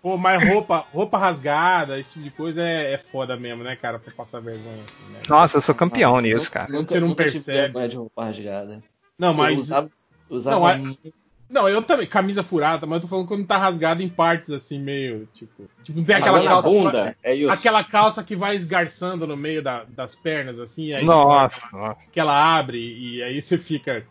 Pô, 0.02 0.18
mas 0.18 0.44
roupa, 0.44 0.80
roupa 0.92 1.18
rasgada, 1.18 2.00
esse 2.00 2.14
tipo 2.14 2.24
de 2.24 2.32
coisa 2.32 2.64
é, 2.64 2.94
é 2.94 2.98
foda 2.98 3.38
mesmo, 3.38 3.64
né, 3.64 3.76
cara? 3.76 4.00
Pra 4.00 4.12
passar 4.12 4.40
vergonha 4.40 4.84
assim, 4.84 5.04
né? 5.12 5.20
Nossa, 5.30 5.58
eu 5.58 5.62
sou 5.62 5.76
campeão 5.76 6.20
nisso, 6.20 6.50
cara. 6.52 6.66
Você 6.72 7.00
não 7.00 7.10
nunca 7.10 7.24
tive 7.26 7.36
percebe. 7.36 7.60
vergonha 7.60 7.90
de 7.90 7.96
roupa 7.98 8.26
rasgada. 8.26 8.84
Não, 9.18 9.30
Eu 9.30 9.34
mas 9.36 9.58
usava, 9.60 9.92
Usava 10.28 10.76
Não, 10.76 10.84
muito. 10.86 11.14
Não, 11.50 11.68
eu 11.68 11.84
também, 11.84 12.08
camisa 12.08 12.42
furada, 12.42 12.86
mas 12.88 12.96
eu 12.96 13.02
tô 13.02 13.08
falando 13.10 13.28
quando 13.28 13.46
tá 13.46 13.58
rasgada 13.58 14.02
em 14.02 14.08
partes, 14.08 14.50
assim, 14.52 14.80
meio, 14.80 15.28
tipo... 15.34 15.70
Tipo, 15.84 16.00
não 16.00 16.06
tem 16.06 16.16
aquela 16.16 16.42
calça... 16.42 16.70
bunda, 16.70 17.18
é 17.22 17.36
isso. 17.36 17.52
Aquela 17.52 17.84
calça 17.84 18.24
que 18.24 18.38
vai 18.38 18.56
esgarçando 18.56 19.28
no 19.28 19.36
meio 19.36 19.62
da- 19.62 19.84
das 19.84 20.16
pernas, 20.16 20.60
assim, 20.62 20.86
e 20.88 20.94
aí 20.94 21.06
Nossa, 21.06 21.68
nossa. 21.74 22.10
que 22.10 22.20
ela 22.22 22.58
abre 22.58 22.80
e 22.80 23.22
aí 23.22 23.42
você 23.42 23.58
fica 23.58 24.02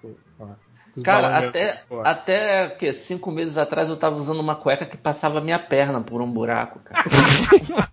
os 0.96 1.02
Cara, 1.02 1.36
até, 1.38 1.82
até 2.04 2.68
que 2.68 2.92
cinco 2.92 3.30
meses 3.30 3.56
atrás 3.56 3.88
eu 3.88 3.96
tava 3.96 4.16
usando 4.16 4.40
uma 4.40 4.56
cueca 4.56 4.84
que 4.84 4.96
passava 4.96 5.38
a 5.38 5.40
minha 5.40 5.58
perna 5.58 6.00
por 6.00 6.20
um 6.20 6.30
buraco, 6.30 6.80
cara. 6.80 7.04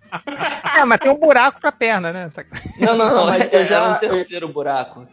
É, 0.78 0.84
mas 0.84 1.00
tem 1.00 1.10
um 1.10 1.18
buraco 1.18 1.60
pra 1.60 1.72
perna, 1.72 2.12
né? 2.12 2.24
Essa- 2.26 2.44
Não, 2.78 2.96
não, 2.96 3.10
não, 3.14 3.26
Mas 3.26 3.42
é- 3.42 3.56
eu 3.56 3.58
era 3.60 3.64
já- 3.66 3.90
um 3.90 3.98
terceiro 3.98 4.48
buraco. 4.48 5.06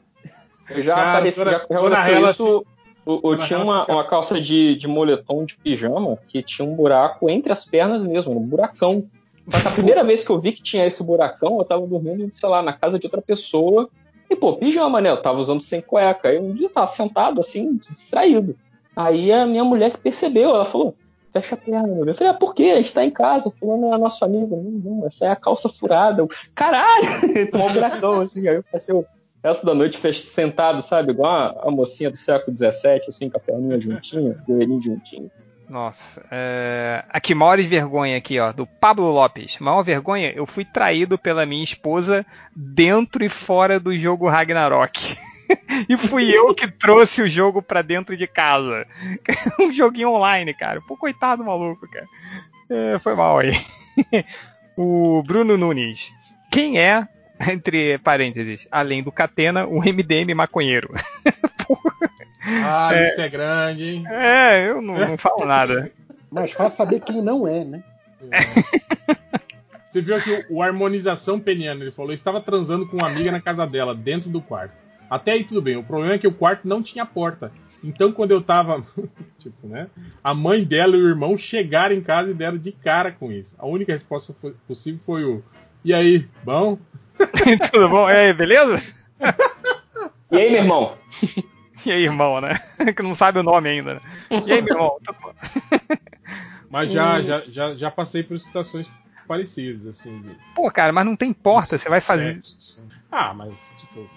Eu 0.69 0.83
já 0.83 0.95
Cara, 0.95 1.09
apareci, 1.17 1.39
dona- 1.43 1.51
já, 1.95 2.29
isso. 2.31 2.65
Eu, 3.05 3.21
eu 3.23 3.39
tinha 3.39 3.59
uma, 3.59 3.85
uma 3.85 4.03
calça 4.03 4.39
de, 4.39 4.75
de 4.75 4.87
moletom 4.87 5.43
de 5.45 5.55
pijama 5.57 6.17
que 6.27 6.41
tinha 6.43 6.67
um 6.67 6.75
buraco 6.75 7.29
entre 7.29 7.51
as 7.51 7.65
pernas 7.65 8.03
mesmo, 8.03 8.37
um 8.37 8.43
buracão. 8.45 9.05
Que 9.49 9.67
a 9.67 9.71
primeira 9.71 10.03
vez 10.03 10.23
que 10.23 10.29
eu 10.31 10.39
vi 10.39 10.51
que 10.53 10.61
tinha 10.63 10.85
esse 10.85 11.03
buracão, 11.03 11.57
eu 11.59 11.65
tava 11.65 11.85
dormindo, 11.85 12.29
sei 12.33 12.49
lá, 12.49 12.61
na 12.63 12.73
casa 12.73 12.97
de 12.99 13.05
outra 13.05 13.21
pessoa. 13.21 13.89
E, 14.29 14.35
pô, 14.35 14.58
pijama, 14.58 15.01
né? 15.01 15.09
Eu 15.09 15.22
tava 15.22 15.40
usando 15.40 15.61
sem 15.61 15.81
cueca. 15.81 16.29
Aí 16.29 16.40
um 16.40 16.53
dia 16.53 16.67
eu 16.67 16.74
tava 16.74 16.88
sentado, 16.88 17.40
assim, 17.40 17.75
distraído. 17.75 18.56
Aí 18.95 19.31
a 19.31 19.45
minha 19.45 19.63
mulher 19.63 19.91
que 19.91 19.97
percebeu, 19.97 20.49
ela 20.49 20.65
falou, 20.65 20.95
fecha 21.31 21.56
a 21.56 21.58
perna, 21.58 21.88
meu. 21.88 22.06
Eu 22.06 22.15
falei, 22.15 22.31
ah, 22.31 22.35
por 22.35 22.56
quê? 22.56 22.72
A 22.74 22.75
gente 22.77 22.93
tá 22.93 23.03
em 23.03 23.11
casa, 23.11 23.51
fulano 23.51 23.93
é 23.93 23.97
nosso 23.97 24.24
amigo. 24.24 24.56
Não, 24.56 24.97
não, 24.97 25.08
essa 25.08 25.25
é 25.25 25.29
a 25.29 25.35
calça 25.35 25.67
furada. 25.69 26.22
Eu, 26.22 26.29
Caralho! 26.53 27.06
Tomou 27.51 27.69
um 27.69 27.74
buracão, 27.74 28.22
assim. 28.22 28.47
Aí 28.47 28.56
eu 28.56 28.63
passei 28.72 28.95
o 28.95 29.06
resto 29.43 29.65
da 29.65 29.74
noite 29.74 29.99
sentado, 30.13 30.81
sabe? 30.81 31.11
Igual 31.11 31.31
a, 31.31 31.67
a 31.67 31.72
mocinha 31.72 32.09
do 32.09 32.17
século 32.17 32.56
XVII, 32.56 33.01
assim, 33.08 33.29
com 33.29 33.38
a 33.38 33.40
perninha 33.40 33.79
juntinha, 33.79 34.41
joelhinho 34.47 34.81
juntinho. 34.81 35.29
Nossa. 35.69 36.25
É... 36.31 37.03
Aqui, 37.09 37.33
maiores 37.33 37.65
vergonha 37.65 38.17
aqui, 38.17 38.39
ó, 38.39 38.51
do 38.51 38.65
Pablo 38.65 39.11
Lopes. 39.11 39.57
Maior 39.59 39.83
vergonha, 39.83 40.31
eu 40.31 40.45
fui 40.45 40.63
traído 40.63 41.17
pela 41.17 41.45
minha 41.45 41.63
esposa 41.63 42.25
dentro 42.55 43.23
e 43.23 43.29
fora 43.29 43.79
do 43.79 43.97
jogo 43.97 44.29
Ragnarok. 44.29 45.17
e 45.89 45.97
fui 45.97 46.31
eu 46.31 46.53
que 46.53 46.69
trouxe 46.69 47.21
o 47.21 47.29
jogo 47.29 47.61
pra 47.61 47.81
dentro 47.81 48.15
de 48.15 48.27
casa. 48.27 48.85
um 49.59 49.71
joguinho 49.71 50.11
online, 50.11 50.53
cara. 50.53 50.81
Pô, 50.81 50.95
coitado 50.95 51.43
do 51.43 51.47
maluco, 51.47 51.87
cara. 51.89 52.07
É, 52.69 52.99
foi 52.99 53.15
mal 53.15 53.39
aí. 53.39 53.51
o 54.77 55.21
Bruno 55.23 55.57
Nunes. 55.57 56.13
Quem 56.51 56.79
é, 56.79 57.07
entre 57.47 57.97
parênteses, 57.99 58.67
além 58.71 59.03
do 59.03 59.11
Catena, 59.11 59.65
o 59.65 59.79
MDM 59.79 60.33
maconheiro? 60.35 60.93
Ah, 62.63 62.92
isso 63.03 63.22
é 63.22 63.29
grande, 63.29 63.83
hein? 63.83 64.03
É, 64.10 64.69
eu 64.69 64.81
não, 64.81 64.95
não 64.95 65.17
falo 65.17 65.45
nada. 65.45 65.92
Mas 66.29 66.51
fácil 66.51 66.78
saber 66.78 66.99
quem 67.01 67.22
não 67.22 67.47
é, 67.47 67.63
né? 67.63 67.83
Você 69.90 70.01
viu 70.01 70.15
aqui 70.15 70.31
o, 70.49 70.58
o 70.58 70.61
Harmonização 70.61 71.40
Peniano, 71.40 71.83
ele 71.83 71.92
falou, 71.92 72.11
estava 72.11 72.42
transando 72.42 72.85
com 72.88 72.97
uma 72.97 73.08
amiga 73.08 73.31
na 73.31 73.40
casa 73.40 73.65
dela, 73.65 73.95
dentro 73.95 74.29
do 74.29 74.42
quarto. 74.42 74.74
Até 75.10 75.31
aí 75.33 75.44
tudo 75.44 75.61
bem, 75.61 75.78
o 75.78 75.83
problema 75.83 76.15
é 76.15 76.17
que 76.17 76.28
o 76.28 76.33
quarto 76.33 76.67
não 76.67 76.83
tinha 76.83 77.06
porta. 77.06 77.51
Então 77.83 78.11
quando 78.11 78.31
eu 78.31 78.42
tava, 78.42 78.83
tipo, 79.40 79.67
né, 79.67 79.88
a 80.24 80.33
mãe 80.33 80.63
dela 80.63 80.97
e 80.97 81.01
o 81.01 81.08
irmão 81.08 81.38
chegaram 81.38 81.95
em 81.95 82.01
casa 82.01 82.31
e 82.31 82.33
deram 82.33 82.58
de 82.58 82.72
cara 82.72 83.11
com 83.11 83.31
isso. 83.31 83.56
A 83.58 83.65
única 83.65 83.94
resposta 83.94 84.33
foi- 84.33 84.56
possível 84.67 84.99
foi 85.06 85.24
o, 85.24 85.44
e 85.83 85.94
aí, 85.94 86.28
bom? 86.44 86.78
Tudo 87.72 87.88
bom? 87.88 88.10
E 88.10 88.13
aí, 88.13 88.33
beleza? 88.33 88.81
E 90.31 90.38
aí, 90.38 90.49
meu 90.49 90.61
irmão? 90.61 90.97
E 91.85 91.91
aí, 91.91 92.03
irmão, 92.03 92.41
né? 92.41 92.59
Que 92.95 93.03
não 93.03 93.13
sabe 93.13 93.39
o 93.39 93.43
nome 93.43 93.69
ainda. 93.69 93.95
Né? 93.95 94.01
E 94.45 94.53
aí, 94.53 94.61
meu 94.61 94.73
irmão? 94.73 94.97
Bom? 95.21 95.33
Mas 96.69 96.91
já, 96.91 97.21
já, 97.21 97.43
já, 97.47 97.75
já 97.75 97.91
passei 97.91 98.23
por 98.23 98.37
situações 98.37 98.91
parecidas, 99.27 99.87
assim, 99.87 100.21
de, 100.21 100.35
Pô, 100.53 100.69
cara, 100.69 100.91
mas 100.91 101.05
não 101.05 101.15
tem 101.15 101.33
porta, 101.33 101.77
você 101.77 101.89
vai 101.89 101.99
fazer. 101.99 102.35
Sexo, 102.35 102.57
assim. 102.59 102.99
Ah, 103.11 103.33
mas, 103.33 103.67
tipo, 103.77 104.07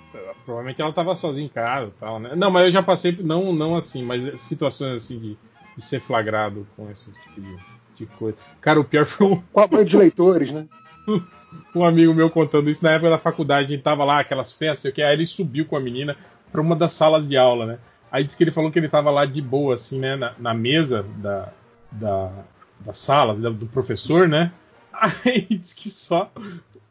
provavelmente 0.45 0.83
ela 0.83 0.93
tava 0.93 1.17
sozinha 1.17 1.47
em 1.47 1.49
casa 1.49 1.89
e 1.89 2.01
tal, 2.01 2.19
né? 2.19 2.35
Não, 2.37 2.51
mas 2.51 2.67
eu 2.67 2.71
já 2.71 2.83
passei, 2.83 3.17
não, 3.21 3.53
não 3.53 3.77
assim, 3.77 4.03
mas 4.03 4.41
situações 4.41 5.03
assim 5.03 5.19
de, 5.19 5.39
de 5.77 5.83
ser 5.83 6.01
flagrado 6.01 6.67
com 6.77 6.91
esse 6.91 7.11
tipo 7.13 7.41
de, 7.41 7.57
de 7.97 8.07
coisa. 8.07 8.39
Cara, 8.61 8.81
o 8.81 8.85
pior 8.85 9.07
foi 9.07 9.27
um, 9.27 9.37
Com 9.37 9.61
a 9.61 9.67
banho 9.67 9.85
de 9.85 9.97
leitores, 9.97 10.51
né? 10.51 10.67
um 11.75 11.85
amigo 11.85 12.13
meu 12.13 12.29
contando 12.29 12.69
isso 12.69 12.85
na 12.85 12.93
época 12.93 13.11
da 13.11 13.19
faculdade, 13.19 13.73
a 13.73 13.77
gente 13.77 13.85
tava 13.85 14.05
lá, 14.05 14.21
aquelas 14.21 14.53
festas, 14.53 14.81
sei 14.81 14.91
o 14.91 14.95
que, 14.95 15.03
aí 15.03 15.15
ele 15.15 15.27
subiu 15.27 15.65
com 15.65 15.77
a 15.77 15.81
menina 15.81 16.17
pra 16.51 16.61
uma 16.61 16.75
das 16.77 16.93
salas 16.93 17.29
de 17.29 17.37
aula, 17.37 17.67
né? 17.67 17.79
Aí 18.11 18.25
disse 18.25 18.37
que 18.37 18.45
ele 18.45 18.51
falou 18.53 18.71
que 18.71 18.79
ele 18.79 18.89
tava 18.89 19.11
lá 19.11 19.25
de 19.27 19.43
boa, 19.43 19.75
assim, 19.75 19.99
né, 19.99 20.17
na, 20.17 20.35
na 20.39 20.55
mesa 20.55 21.03
da, 21.19 21.53
da, 21.93 22.33
da 22.81 22.95
sala, 22.95 23.35
da- 23.37 23.51
do 23.51 23.67
professor, 23.67 24.27
né? 24.29 24.53
Aí 24.93 25.47
disse 25.51 25.75
que 25.77 25.91
só 25.91 26.31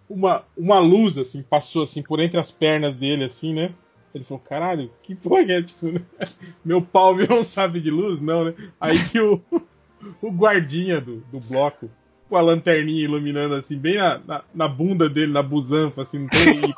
uma, 0.10 0.44
uma 0.56 0.80
luz, 0.80 1.18
assim, 1.18 1.42
passou, 1.42 1.84
assim, 1.84 2.02
por 2.02 2.20
entre 2.20 2.40
as 2.40 2.52
pernas 2.52 2.96
dele, 2.96 3.24
assim, 3.26 3.54
né? 3.54 3.72
Ele 4.14 4.24
falou, 4.24 4.42
caralho, 4.48 4.90
que 5.04 5.16
porra 5.16 5.42
é? 5.52 5.62
Tipo, 5.62 5.88
né? 5.92 6.02
meu 6.64 6.82
pau 6.82 7.16
virou 7.16 7.40
um 7.40 7.44
sabe 7.44 7.82
de 7.82 7.90
luz? 7.92 8.22
Não, 8.22 8.46
né? 8.46 8.54
Aí 8.80 9.04
que 9.10 9.20
o, 9.20 9.42
o 10.22 10.32
guardinha 10.32 11.02
do, 11.02 11.18
do 11.32 11.40
bloco, 11.40 11.90
com 12.30 12.38
a 12.38 12.42
lanterninha 12.42 13.04
iluminando, 13.04 13.56
assim, 13.56 13.78
bem 13.78 13.96
na, 13.98 14.20
na, 14.20 14.44
na 14.54 14.68
bunda 14.68 15.10
dele, 15.10 15.32
na 15.32 15.42
busanfa, 15.44 16.04
assim, 16.04 16.20
não 16.20 16.28
tem, 16.28 16.60
e, 16.70 16.76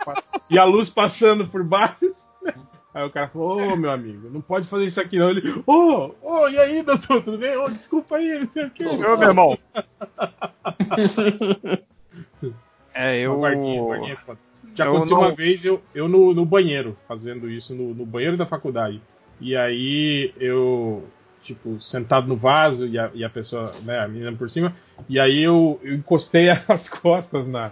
e 0.56 0.58
a 0.58 0.64
luz 0.64 0.90
passando 0.90 1.46
por 1.48 1.64
baixo, 1.64 2.06
assim, 2.06 2.28
né? 2.44 2.54
Aí 2.94 3.04
o 3.06 3.10
cara 3.12 3.28
falou, 3.28 3.74
ô 3.74 3.76
meu 3.76 3.92
amigo, 3.92 4.30
não 4.32 4.42
pode 4.42 4.68
fazer 4.68 4.86
isso 4.86 5.00
aqui 5.00 5.20
não. 5.20 5.30
Ele, 5.30 5.44
ô, 5.68 6.12
ô, 6.22 6.50
e 6.50 6.58
aí, 6.58 6.82
doutor, 6.84 7.24
tudo 7.24 7.38
bem? 7.38 7.56
Ô, 7.58 7.70
desculpa 7.70 8.16
aí, 8.16 8.40
não 8.40 8.50
sei 8.50 8.66
o 8.66 8.72
quê. 8.72 8.86
Ô, 8.86 8.98
meu 8.98 9.22
irmão. 9.22 9.58
É, 12.94 13.20
eu. 13.20 13.34
Uma 13.34 13.40
guardinha, 13.50 13.82
guardinha 13.84 14.14
é 14.14 14.18
foda. 14.18 14.40
Já 14.76 14.86
eu 14.86 14.92
aconteceu 14.92 15.18
não- 15.18 15.24
uma 15.24 15.36
vez 15.36 15.64
eu, 15.64 15.82
eu 15.94 16.10
no, 16.10 16.34
no 16.34 16.46
banheiro, 16.46 16.98
fazendo 17.08 17.50
isso 17.50 17.74
no, 17.74 17.94
no 17.94 18.06
banheiro 18.06 18.36
da 18.36 18.46
faculdade. 18.46 19.02
E 19.40 19.56
aí 19.56 20.34
eu, 20.38 21.06
tipo, 21.42 21.80
sentado 21.80 22.28
no 22.28 22.36
vaso 22.36 22.86
e 22.88 22.98
a, 23.00 23.10
e 23.14 23.24
a 23.24 23.30
pessoa, 23.30 23.74
né, 23.84 24.00
a 24.00 24.08
menina 24.08 24.32
por 24.34 24.50
cima, 24.50 24.74
e 25.08 25.20
aí 25.20 25.42
eu, 25.42 25.80
eu 25.84 25.96
encostei 25.96 26.50
as 26.68 26.90
costas 26.90 27.48
na, 27.48 27.72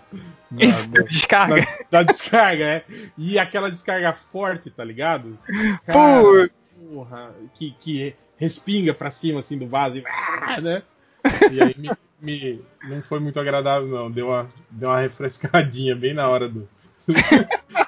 na, 0.52 0.66
na- 0.88 1.04
Descarga. 1.04 1.56
na- 1.62 1.68
na 1.92 2.04
descarga, 2.04 2.64
é. 2.64 2.84
E 3.18 3.38
aquela 3.38 3.70
descarga 3.70 4.14
forte, 4.14 4.70
tá 4.70 4.84
ligado? 4.84 5.38
Putz. 5.86 6.54
porra, 6.92 7.32
que, 7.56 7.72
que 7.80 8.16
respinga 8.38 8.94
pra 8.94 9.12
cima 9.12 9.40
assim 9.42 9.58
do 9.58 9.68
vaso 9.68 9.98
e, 9.98 10.04
ah, 10.08 10.62
né? 10.62 10.84
E 11.52 11.62
aí 11.62 11.76
me, 11.78 11.92
me- 12.22 12.62
não 12.84 13.02
foi 13.02 13.20
muito 13.20 13.40
agradável, 13.40 13.88
não. 13.90 14.10
Deu 14.10 14.28
uma, 14.28 14.50
deu 14.72 14.90
uma 14.90 15.00
refrescadinha 15.02 15.94
bem 15.96 16.14
na 16.14 16.28
hora 16.30 16.48
do. 16.48 16.68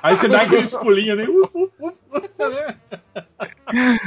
aí 0.04 0.18
você 0.18 0.28
dá 0.28 0.42
aqueles 0.42 0.74
pulinhos, 0.76 1.18
né? 1.18 1.24
Uf, 1.30 1.50
uf, 1.80 1.96
uf, 2.12 2.30
né? 2.38 2.76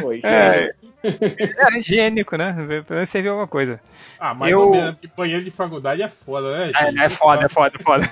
Foi, 0.00 0.20
É, 0.22 0.74
é 1.04 1.78
higiênico, 1.78 2.36
né? 2.36 2.52
Pelo 2.52 2.84
menos 2.96 3.08
serviu 3.08 3.32
alguma 3.32 3.48
coisa. 3.48 3.80
Ah, 4.18 4.34
mais 4.34 4.52
Eu- 4.52 4.70
menos, 4.70 4.92
porque 4.92 5.10
banheiro 5.16 5.44
de 5.44 5.50
faculdade 5.50 6.02
é 6.02 6.08
foda, 6.08 6.56
né? 6.56 6.70
É, 6.74 6.86
gente? 6.86 7.00
é 7.02 7.08
foda, 7.10 7.44
é 7.46 7.48
foda, 7.48 7.76
é 7.76 7.78
foda. 7.82 8.10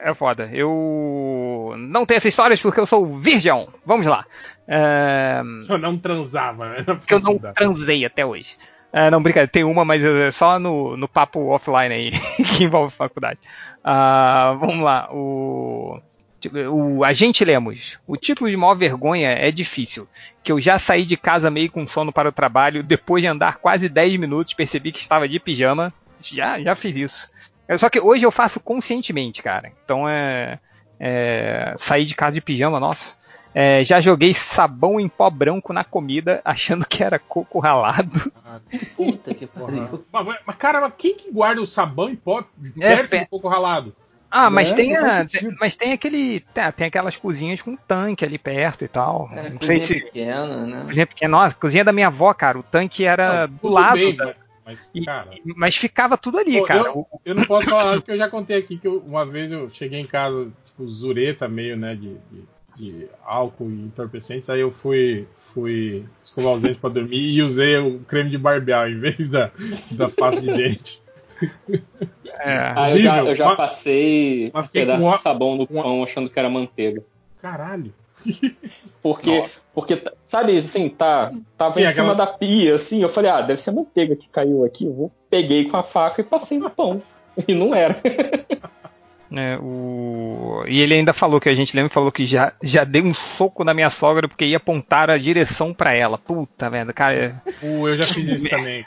É 0.00 0.14
foda. 0.14 0.48
Eu 0.52 1.74
não 1.78 2.06
tenho 2.06 2.16
essas 2.18 2.28
histórias 2.32 2.60
porque 2.60 2.78
eu 2.80 2.86
sou 2.86 3.18
virgem. 3.20 3.66
Vamos 3.84 4.06
lá. 4.06 4.24
É, 4.66 5.40
Eu 5.68 5.78
não 5.78 5.96
transava, 5.98 6.68
né? 6.70 6.84
na 6.86 6.96
que 6.96 7.14
eu 7.14 7.20
não 7.20 7.38
transei 7.38 8.04
até 8.04 8.24
hoje. 8.24 8.56
É, 8.92 9.10
não, 9.10 9.22
brincadeira, 9.22 9.50
tem 9.50 9.64
uma, 9.64 9.84
mas 9.84 10.02
é 10.02 10.30
só 10.32 10.58
no, 10.58 10.96
no 10.96 11.06
papo 11.06 11.48
offline 11.48 11.92
aí, 11.94 12.10
que 12.56 12.64
envolve 12.64 12.94
faculdade. 12.94 13.38
Ah, 13.84 14.56
vamos 14.58 14.80
lá, 14.82 15.08
o, 15.12 16.00
o 16.70 17.04
Agente 17.04 17.44
Lemos. 17.44 17.98
O 18.06 18.16
título 18.16 18.48
de 18.50 18.56
maior 18.56 18.74
vergonha 18.74 19.30
é 19.30 19.50
difícil, 19.50 20.06
que 20.42 20.52
eu 20.52 20.60
já 20.60 20.78
saí 20.78 21.04
de 21.04 21.16
casa 21.16 21.50
meio 21.50 21.70
com 21.70 21.86
sono 21.86 22.12
para 22.12 22.28
o 22.28 22.32
trabalho, 22.32 22.82
depois 22.82 23.22
de 23.22 23.26
andar 23.28 23.56
quase 23.58 23.88
10 23.88 24.16
minutos 24.16 24.54
percebi 24.54 24.92
que 24.92 25.00
estava 25.00 25.28
de 25.28 25.40
pijama. 25.40 25.92
Já, 26.22 26.60
já 26.60 26.74
fiz 26.74 26.96
isso. 26.96 27.30
É, 27.66 27.76
Só 27.76 27.88
que 27.90 28.00
hoje 28.00 28.24
eu 28.24 28.30
faço 28.30 28.60
conscientemente, 28.60 29.42
cara. 29.42 29.72
Então 29.84 30.08
é, 30.08 30.58
é 30.98 31.74
sair 31.76 32.04
de 32.04 32.14
casa 32.14 32.34
de 32.34 32.40
pijama, 32.40 32.78
nossa. 32.80 33.16
É, 33.54 33.82
já 33.82 34.00
joguei 34.00 34.34
sabão 34.34 35.00
em 35.00 35.08
pó 35.08 35.28
branco 35.30 35.72
na 35.72 35.82
comida, 35.82 36.40
achando 36.44 36.86
que 36.86 37.02
era 37.02 37.18
coco 37.18 37.58
ralado. 37.58 38.30
Puta 38.96 39.34
que 39.34 39.46
Porra. 39.46 39.66
pariu. 39.72 40.04
Mas, 40.12 40.40
mas, 40.46 40.56
cara, 40.56 40.80
mas 40.82 40.92
quem 40.96 41.16
que 41.16 41.32
guarda 41.32 41.60
o 41.60 41.66
sabão 41.66 42.08
em 42.08 42.14
pó 42.16 42.44
É, 42.78 42.96
perto 42.96 43.10
pe- 43.10 43.20
do 43.20 43.26
coco 43.28 43.48
ralado? 43.48 43.94
Ah, 44.30 44.50
mas 44.50 44.70
Né? 44.70 44.76
tem, 44.76 44.96
a- 44.96 45.00
faz 45.00 45.30
tem- 45.30 45.40
sentido. 45.40 45.56
mas 45.60 45.76
tem 45.76 45.92
aquele, 45.92 46.40
tem, 46.40 46.72
tem 46.72 46.86
aquelas 46.88 47.16
cozinhas 47.16 47.62
com 47.62 47.74
tanque 47.76 48.24
ali 48.24 48.38
perto 48.38 48.84
e 48.84 48.88
tal. 48.88 49.30
É, 49.34 49.50
não 49.50 49.60
sei 49.62 49.80
cozinha 49.80 49.84
se 49.86 50.00
pequena, 50.00 50.66
né? 50.66 50.84
cozinha 50.86 51.06
pequena, 51.06 51.30
nossa, 51.30 51.54
cozinha 51.56 51.84
da 51.84 51.92
minha 51.92 52.08
avó, 52.08 52.32
cara, 52.34 52.58
o 52.58 52.62
tanque 52.62 53.04
era 53.04 53.46
Não, 53.46 53.56
do 53.56 53.68
lado, 53.68 53.94
bem, 53.94 54.14
da- 54.16 54.24
mas, 54.26 54.36
mas, 54.64 54.90
e- 54.94 55.04
cara. 55.04 55.30
mas 55.56 55.76
ficava 55.76 56.18
tudo 56.18 56.38
ali, 56.38 56.58
Pô, 56.58 56.64
cara. 56.66 56.80
eu, 56.88 57.06
eu 57.24 57.34
não 57.34 57.44
posso 57.44 57.68
falar 57.70 57.94
porque 57.96 58.12
eu 58.12 58.18
já 58.18 58.28
contei 58.28 58.58
aqui 58.58 58.76
que 58.76 58.86
eu- 58.86 58.98
uma 59.06 59.24
vez 59.24 59.50
eu 59.50 59.70
cheguei 59.70 59.98
em 60.00 60.06
casa, 60.06 60.48
tipo, 60.66 60.86
zureta 60.86 61.48
meio, 61.48 61.76
né, 61.76 61.94
de, 61.94 62.14
de 62.30 62.44
de 62.76 63.08
álcool 63.24 63.68
e 63.72 63.82
entorpecentes, 63.82 64.48
aí 64.48 64.60
eu 64.60 64.70
fui, 64.70 65.26
fui 65.52 66.04
escovar 66.22 66.52
os 66.54 66.62
dentes 66.62 66.78
pra 66.78 66.88
dormir 66.88 67.32
e 67.34 67.42
usei 67.42 67.76
o 67.78 67.98
creme 68.06 68.30
de 68.30 68.38
barbear 68.38 68.88
em 68.88 69.00
vez 69.00 69.28
da, 69.28 69.50
da 69.90 70.08
pasta 70.08 70.40
de 70.40 70.46
dente. 70.54 71.00
É. 72.40 72.72
Ah, 72.74 72.90
eu 72.90 72.96
já, 72.98 73.18
eu 73.24 73.34
já 73.34 73.44
Mas- 73.46 73.56
passei 73.56 74.50
mas 74.52 74.66
um 74.66 74.68
pedaço 74.68 75.00
com 75.02 75.10
a- 75.10 75.16
de 75.16 75.22
sabão 75.22 75.56
no 75.56 75.66
com 75.66 75.80
a- 75.80 75.82
pão 75.82 76.02
achando 76.04 76.30
que 76.30 76.38
era 76.38 76.48
manteiga. 76.48 77.02
Caralho. 77.40 77.92
Porque, 79.00 79.44
porque 79.72 80.02
sabe, 80.24 80.56
assim, 80.58 80.88
tá, 80.88 81.30
tava 81.56 81.74
Sim, 81.74 81.80
em 81.82 81.86
aquela- 81.86 82.08
cima 82.08 82.14
da 82.16 82.26
pia, 82.26 82.74
assim, 82.74 83.00
eu 83.00 83.08
falei, 83.08 83.30
ah, 83.30 83.40
deve 83.40 83.62
ser 83.62 83.70
manteiga 83.70 84.16
que 84.16 84.28
caiu 84.28 84.64
aqui. 84.64 84.84
Eu 84.86 84.92
vou, 84.92 85.12
peguei 85.30 85.66
com 85.66 85.76
a 85.76 85.84
faca 85.84 86.20
e 86.20 86.24
passei 86.24 86.58
no 86.58 86.68
pão. 86.68 87.00
E 87.46 87.54
não 87.54 87.72
era. 87.74 87.96
É, 89.30 89.58
o... 89.60 90.64
E 90.66 90.80
ele 90.80 90.94
ainda 90.94 91.12
falou 91.12 91.38
que 91.38 91.50
a 91.50 91.54
gente 91.54 91.76
lembra 91.76 91.90
falou 91.90 92.10
que 92.10 92.24
já, 92.24 92.54
já 92.62 92.82
deu 92.82 93.04
um 93.04 93.12
soco 93.12 93.62
na 93.62 93.74
minha 93.74 93.90
sogra 93.90 94.26
porque 94.26 94.46
ia 94.46 94.56
apontar 94.56 95.10
a 95.10 95.18
direção 95.18 95.74
pra 95.74 95.92
ela. 95.92 96.16
Puta 96.16 96.70
merda, 96.70 96.94
cara. 96.94 97.42
Pô, 97.60 97.86
eu 97.86 97.98
já 97.98 98.06
fiz 98.06 98.26
isso 98.26 98.48
também. 98.48 98.86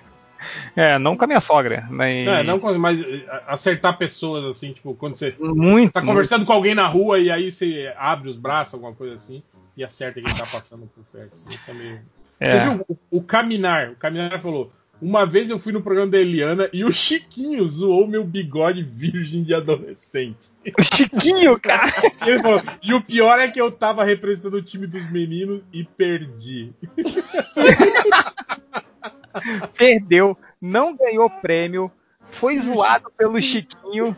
É, 0.75 0.97
não 0.97 1.15
com 1.15 1.23
a 1.23 1.27
minha 1.27 1.41
sogra, 1.41 1.87
mas. 1.89 2.25
Não, 2.45 2.57
não, 2.57 2.79
mas 2.79 3.01
eh, 3.01 3.25
acertar 3.47 3.97
pessoas 3.97 4.45
assim, 4.45 4.73
tipo, 4.73 4.93
quando 4.95 5.17
você 5.17 5.35
Muito. 5.39 5.93
tá 5.93 6.01
conversando 6.01 6.45
com 6.45 6.53
alguém 6.53 6.75
na 6.75 6.87
rua 6.87 7.19
e 7.19 7.29
aí 7.29 7.51
você 7.51 7.93
abre 7.97 8.29
os 8.29 8.35
braços, 8.35 8.73
alguma 8.73 8.93
coisa 8.93 9.15
assim, 9.15 9.41
e 9.75 9.83
acerta 9.83 10.21
quem 10.21 10.33
tá 10.33 10.45
passando 10.45 10.89
por 10.93 11.03
perto. 11.11 11.33
assim, 11.33 11.49
Isso 11.49 11.71
é 11.71 11.73
meio... 11.73 11.99
É. 12.41 12.51
Você 12.51 12.59
viu 12.59 12.85
o, 12.89 12.97
o 13.17 13.21
Caminar? 13.21 13.91
O 13.91 13.95
Caminar 13.95 14.41
falou: 14.41 14.71
Uma 14.99 15.27
vez 15.27 15.51
eu 15.51 15.59
fui 15.59 15.71
no 15.71 15.83
programa 15.83 16.09
da 16.09 16.17
Eliana 16.17 16.67
e 16.73 16.83
o 16.83 16.91
Chiquinho 16.91 17.67
zoou 17.67 18.07
meu 18.07 18.23
bigode 18.23 18.81
virgem 18.81 19.43
de 19.43 19.53
adolescente. 19.53 20.49
O 20.77 20.81
Chiquinho, 20.81 21.59
cara. 21.59 21.93
Ele 22.25 22.41
falou: 22.41 22.61
E 22.81 22.95
o 22.95 23.01
pior 23.01 23.39
é 23.39 23.47
que 23.47 23.61
eu 23.61 23.71
tava 23.71 24.03
representando 24.03 24.55
o 24.55 24.61
time 24.61 24.87
dos 24.87 25.07
meninos 25.11 25.61
e 25.71 25.83
perdi. 25.83 26.73
Perdeu, 29.77 30.37
não 30.61 30.95
ganhou 30.95 31.29
prêmio, 31.29 31.91
foi 32.29 32.59
zoado 32.59 33.11
pelo 33.17 33.41
Chiquinho. 33.41 34.15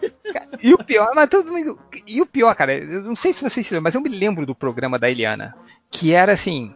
E 0.62 0.74
o 0.74 0.78
pior, 0.83 1.12
mas 1.15 1.29
todo 1.29 1.51
mundo. 1.51 1.79
E 2.06 2.22
o 2.22 2.26
pior, 2.26 2.53
cara, 2.56 2.74
eu 2.74 3.01
não 3.03 3.15
sei 3.15 3.33
se 3.33 3.42
vocês 3.42 3.65
se 3.65 3.74
lembram, 3.74 3.83
mas 3.83 3.96
eu 3.96 4.01
me 4.01 4.10
lembro 4.10 4.46
do 4.46 4.53
programa 4.56 4.99
da 4.99 5.10
Eliana. 5.10 5.56
Que 5.90 6.13
era 6.13 6.33
assim. 6.33 6.74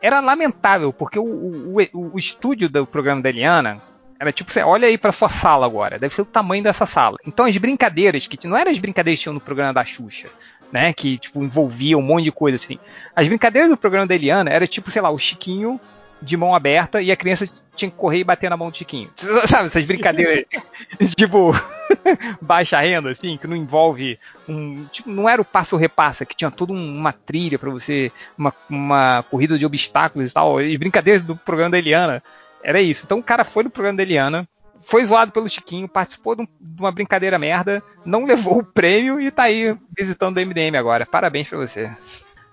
Era 0.00 0.18
lamentável, 0.20 0.92
porque 0.92 1.18
o, 1.18 1.22
o, 1.24 1.76
o- 1.92 2.10
o 2.14 2.18
estúdio 2.18 2.68
do 2.68 2.84
programa 2.86 3.22
da 3.22 3.28
Eliana 3.28 3.80
era 4.18 4.32
tipo, 4.32 4.50
você 4.52 4.60
olha 4.62 4.86
aí 4.88 4.98
pra 4.98 5.12
sua 5.12 5.28
sala 5.28 5.64
agora, 5.66 5.98
deve 5.98 6.14
ser 6.14 6.22
o 6.22 6.24
tamanho 6.24 6.62
dessa 6.62 6.86
sala. 6.86 7.16
Então 7.26 7.44
as 7.44 7.56
brincadeiras, 7.56 8.26
que 8.26 8.46
não 8.48 8.56
eram 8.56 8.70
as 8.72 8.78
brincadeiras 8.78 9.18
que 9.18 9.22
tinham 9.24 9.34
no 9.34 9.40
programa 9.40 9.72
da 9.72 9.84
Xuxa, 9.84 10.28
né? 10.72 10.92
Que 10.92 11.18
tipo, 11.18 11.42
envolvia 11.44 11.96
um 11.98 12.02
monte 12.02 12.24
de 12.24 12.32
coisa 12.32 12.56
assim. 12.56 12.78
As 13.14 13.26
brincadeiras 13.28 13.70
do 13.70 13.76
programa 13.76 14.06
da 14.06 14.14
Eliana 14.16 14.50
era 14.50 14.66
tipo, 14.66 14.90
sei 14.90 15.02
lá, 15.02 15.10
o 15.10 15.18
Chiquinho 15.18 15.80
de 16.22 16.36
mão 16.36 16.54
aberta 16.54 17.02
e 17.02 17.10
a 17.10 17.16
criança 17.16 17.48
tinha 17.74 17.90
que 17.90 17.96
correr 17.96 18.18
e 18.20 18.24
bater 18.24 18.48
na 18.48 18.56
mão 18.56 18.70
do 18.70 18.76
Chiquinho. 18.76 19.10
Sabe, 19.46 19.66
essas 19.66 19.84
brincadeiras 19.84 20.44
tipo 21.16 21.52
baixa 22.40 22.80
renda, 22.80 23.10
assim, 23.10 23.36
que 23.36 23.46
não 23.46 23.56
envolve 23.56 24.18
um. 24.48 24.84
Tipo, 24.86 25.10
não 25.10 25.28
era 25.28 25.40
o 25.40 25.44
passo 25.44 25.76
repassa, 25.76 26.24
que 26.24 26.36
tinha 26.36 26.50
toda 26.50 26.72
um- 26.72 26.96
uma 26.98 27.12
trilha 27.12 27.58
pra 27.58 27.70
você, 27.70 28.10
uma, 28.36 28.52
uma 28.68 29.24
corrida 29.30 29.58
de 29.58 29.66
obstáculos 29.66 30.30
e 30.30 30.34
tal. 30.34 30.60
E 30.60 30.76
brincadeiras 30.78 31.22
do 31.22 31.36
programa 31.36 31.70
da 31.70 31.78
Eliana. 31.78 32.22
Era 32.62 32.80
isso. 32.80 33.04
Então 33.04 33.18
o 33.18 33.22
cara 33.22 33.44
foi 33.44 33.64
no 33.64 33.70
programa 33.70 33.96
da 33.96 34.02
Eliana, 34.04 34.48
foi 34.84 35.04
zoado 35.04 35.32
pelo 35.32 35.48
Chiquinho, 35.48 35.88
participou 35.88 36.36
de, 36.36 36.42
um- 36.42 36.48
de 36.60 36.80
uma 36.80 36.92
brincadeira 36.92 37.38
merda, 37.38 37.82
não 38.04 38.24
levou 38.24 38.58
o 38.58 38.64
prêmio 38.64 39.20
e 39.20 39.30
tá 39.30 39.44
aí 39.44 39.76
visitando 39.98 40.36
o 40.36 40.40
MDM 40.40 40.76
agora. 40.76 41.04
Parabéns 41.06 41.48
pra 41.48 41.58
você. 41.58 41.90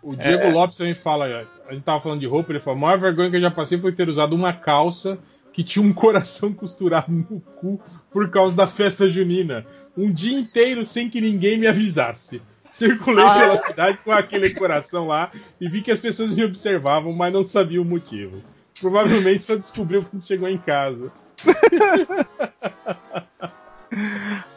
O 0.01 0.15
Diego 0.15 0.49
Lopes 0.49 0.78
também 0.78 0.94
fala, 0.94 1.48
a 1.67 1.74
gente 1.74 1.83
tava 1.83 1.99
falando 1.99 2.19
de 2.19 2.26
roupa, 2.26 2.51
ele 2.51 2.60
falou, 2.60 2.78
a 2.78 2.82
maior 2.82 2.98
vergonha 2.99 3.30
que 3.30 3.35
eu 3.35 3.42
já 3.42 3.51
passei 3.51 3.78
foi 3.78 3.92
ter 3.92 4.08
usado 4.08 4.33
uma 4.33 4.53
calça 4.53 5.19
que 5.51 5.64
tinha 5.64 5.85
um 5.85 5.92
coração 5.94 6.53
costurado 6.53 7.12
no 7.12 7.42
cu 7.42 7.82
por 8.12 8.30
causa 8.30 8.56
da 8.56 8.65
festa 8.67 9.10
junina. 9.10 9.65
Um 9.98 10.12
dia 10.12 10.40
inteiro 10.40 10.85
sem 10.85 11.10
que 11.10 11.19
ninguém 11.19 11.58
me 11.58 11.67
avisasse. 11.67 12.42
Circulei 12.72 13.26
pela 13.26 13.58
cidade 13.58 13.98
com 14.06 14.12
aquele 14.12 14.51
coração 14.51 15.08
lá 15.08 15.32
e 15.60 15.67
vi 15.67 15.82
que 15.82 15.92
as 15.92 15.99
pessoas 15.99 16.33
me 16.33 16.46
observavam, 16.46 17.12
mas 17.12 17.33
não 17.33 17.46
sabiam 17.46 17.83
o 17.83 17.85
motivo. 17.85 18.42
Provavelmente 18.80 19.44
só 19.44 19.56
descobriu 19.56 20.06
quando 20.06 20.26
chegou 20.26 20.48
em 20.48 20.58
casa. 20.58 21.12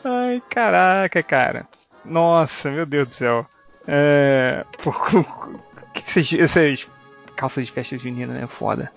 Ai, 0.05 0.43
caraca, 0.49 1.23
cara. 1.23 1.67
Nossa, 2.05 2.71
meu 2.71 2.87
Deus 2.87 3.09
do 3.09 3.15
céu. 3.15 3.47
É. 3.87 4.65
Por, 4.83 4.95
essas, 6.39 6.89
calças 7.37 7.67
de 7.67 7.73
festa 7.73 7.99
junina, 7.99 8.33
né? 8.33 8.47
Foda. 8.47 8.93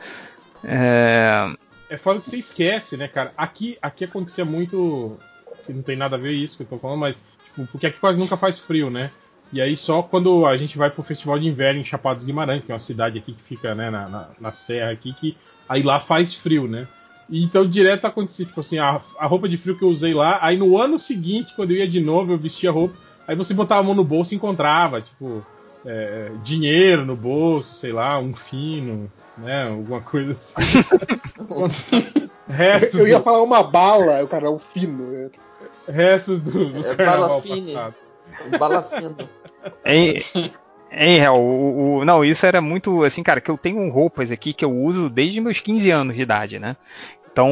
É. 0.64 1.54
É 1.90 1.98
foda 1.98 2.20
que 2.20 2.30
você 2.30 2.38
esquece, 2.38 2.98
né, 2.98 3.08
cara? 3.08 3.34
Aqui, 3.38 3.78
aqui 3.82 4.06
acontecia 4.06 4.46
muito. 4.46 5.18
Que 5.66 5.74
não 5.74 5.82
tem 5.82 5.96
nada 5.96 6.16
a 6.16 6.20
ver 6.20 6.32
isso 6.32 6.58
que 6.58 6.64
eu 6.64 6.68
tô 6.68 6.78
falando, 6.78 7.00
mas. 7.00 7.24
Tipo, 7.46 7.68
porque 7.68 7.88
aqui 7.88 8.00
quase 8.00 8.20
nunca 8.20 8.38
faz 8.38 8.60
frio, 8.60 8.90
né? 8.90 9.12
E 9.54 9.62
aí 9.62 9.78
só 9.78 10.02
quando 10.02 10.46
a 10.46 10.58
gente 10.58 10.78
vai 10.78 10.90
pro 10.90 11.04
Festival 11.04 11.40
de 11.40 11.48
Inverno 11.48 11.80
em 11.80 11.86
Chapada 11.86 12.18
dos 12.18 12.26
Guimarães, 12.26 12.66
que 12.66 12.72
é 12.72 12.74
uma 12.74 12.80
cidade 12.80 13.18
aqui 13.18 13.34
que 13.34 13.42
fica 13.42 13.76
né, 13.76 13.90
na, 13.90 14.10
na, 14.10 14.30
na 14.40 14.52
serra 14.52 14.92
aqui, 14.92 15.14
que 15.14 15.38
aí 15.70 15.84
lá 15.84 16.00
faz 16.00 16.34
frio, 16.34 16.68
né? 16.68 16.88
Então 17.30 17.68
direto 17.68 18.06
acontecia, 18.06 18.46
tipo 18.46 18.60
assim, 18.60 18.78
a, 18.78 19.00
a 19.20 19.26
roupa 19.26 19.48
de 19.48 19.58
frio 19.58 19.78
que 19.78 19.84
eu 19.84 19.90
usei 19.90 20.14
lá, 20.14 20.40
aí 20.42 20.58
no 20.58 20.78
ano 20.78 21.00
seguinte, 21.00 21.54
quando 21.56 21.72
eu 21.72 21.78
ia 21.78 21.88
de 21.88 22.00
novo, 22.00 22.34
eu 22.34 22.38
vestia 22.38 22.72
roupa, 22.72 22.96
aí 23.28 23.36
você 23.36 23.54
botava 23.54 23.82
a 23.82 23.84
mão 23.84 23.94
no 23.96 24.04
bolso 24.04 24.34
e 24.34 24.38
encontrava, 24.38 25.02
tipo, 25.02 25.46
é, 25.86 26.32
dinheiro 26.44 27.06
no 27.06 27.16
bolso, 27.16 27.74
sei 27.76 27.92
lá, 27.92 28.18
um 28.20 28.34
fino, 28.34 29.12
né? 29.38 29.68
Alguma 29.70 30.02
coisa 30.02 30.32
assim. 30.32 30.54
restos, 32.48 33.00
Eu 33.00 33.08
ia 33.08 33.18
do, 33.18 33.24
falar 33.24 33.42
uma 33.44 33.64
bala, 33.64 34.24
o 34.24 34.28
cara, 34.28 34.50
um 34.52 34.60
fino. 34.60 35.30
restos 35.88 36.42
do, 36.42 36.72
do 36.72 36.86
É 36.88 36.96
carnaval 36.96 37.28
bala 37.30 37.42
fine. 37.42 37.74
passado. 37.74 37.96
Bala 38.60 38.84
fina. 38.84 39.16
Hein, 39.86 40.24
hein, 40.92 41.20
Hel, 41.20 41.36
o, 41.36 41.98
o- 42.00 42.06
não, 42.06 42.24
isso 42.24 42.46
era 42.46 42.62
muito 42.62 43.04
assim, 43.04 43.24
cara, 43.24 43.42
que 43.42 43.50
eu 43.50 43.58
tenho 43.58 43.90
roupas 43.92 44.30
aqui 44.32 44.54
que 44.54 44.64
eu 44.66 44.72
uso 44.72 45.10
desde 45.10 45.42
meus 45.42 45.60
15 45.60 45.90
anos 45.92 46.16
de 46.16 46.22
idade, 46.22 46.60
né? 46.60 46.76
Então, 47.32 47.50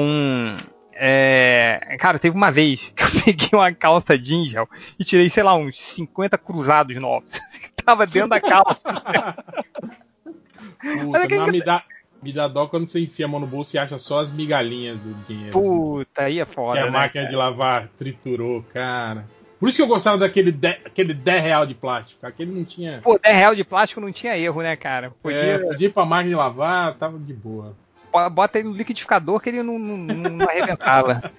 é, 0.96 1.98
cara, 2.00 2.20
teve 2.20 2.36
uma 2.36 2.52
vez 2.52 2.92
que 2.96 3.04
eu 3.04 3.24
peguei 3.24 3.50
uma 3.54 3.72
calça 3.74 4.18
jeans 4.18 4.54
Hel, 4.54 4.70
e 5.00 5.04
tirei, 5.04 5.30
sei 5.30 5.44
lá, 5.44 5.56
uns 5.56 5.80
50 5.80 6.38
cruzados 6.38 6.96
novos 6.98 7.30
que 7.30 7.72
tava 7.84 8.06
dentro 8.06 8.30
da 8.30 8.40
calça. 8.40 9.36
Puta, 10.80 11.18
Olha 11.18 11.28
que 11.28 11.36
não, 11.36 11.48
me, 11.48 11.64
dá, 11.64 11.84
me 12.22 12.34
dá 12.34 12.48
dó 12.48 12.68
quando 12.68 12.88
você 12.88 13.00
enfia 13.00 13.26
a 13.26 13.30
mão 13.30 13.40
no 13.40 13.48
bolso 13.48 13.76
e 13.76 13.80
acha 13.80 13.98
só 13.98 14.20
as 14.20 14.32
migalhinhas 14.32 15.00
do 15.00 15.14
dinheiro. 15.26 15.58
assim, 15.58 15.70
Puta, 15.70 16.22
aí 16.24 16.40
é 16.40 16.46
que 16.46 16.54
foda, 16.54 16.82
a 16.82 16.86
né, 16.86 16.92
máquina 16.92 17.24
cara? 17.24 17.30
de 17.30 17.36
lavar 17.36 17.88
triturou, 17.98 18.64
cara. 18.74 19.26
Por 19.60 19.70
isso 19.70 19.78
que 19.78 19.82
eu 19.82 19.88
gostava 19.88 20.18
daquele 20.18 20.52
10, 20.52 20.80
aquele 20.86 21.14
10 21.14 21.42
real 21.42 21.66
de 21.66 21.74
plástico. 21.74 22.26
Aquele 22.28 22.52
não 22.52 22.66
tinha. 22.66 23.00
Pô, 23.02 23.18
10 23.18 23.36
real 23.36 23.56
de 23.56 23.64
plástico 23.64 24.02
não 24.02 24.12
tinha 24.12 24.38
erro, 24.38 24.62
né, 24.62 24.76
cara? 24.76 25.12
Podia, 25.24 25.40
Podia, 25.40 25.54
é, 25.54 25.58
podia 25.60 25.88
ir 25.88 25.92
pra 25.92 26.04
máquina 26.04 26.30
de 26.30 26.36
lavar, 26.36 26.94
tava 26.96 27.18
de 27.18 27.34
boa. 27.34 27.74
Bota 28.32 28.60
ele 28.60 28.70
no 28.70 28.76
liquidificador 28.76 29.40
que 29.40 29.50
ele 29.50 29.64
não, 29.64 29.78
não, 29.80 29.98
não- 29.98 30.50
arrebentava. 30.50 31.32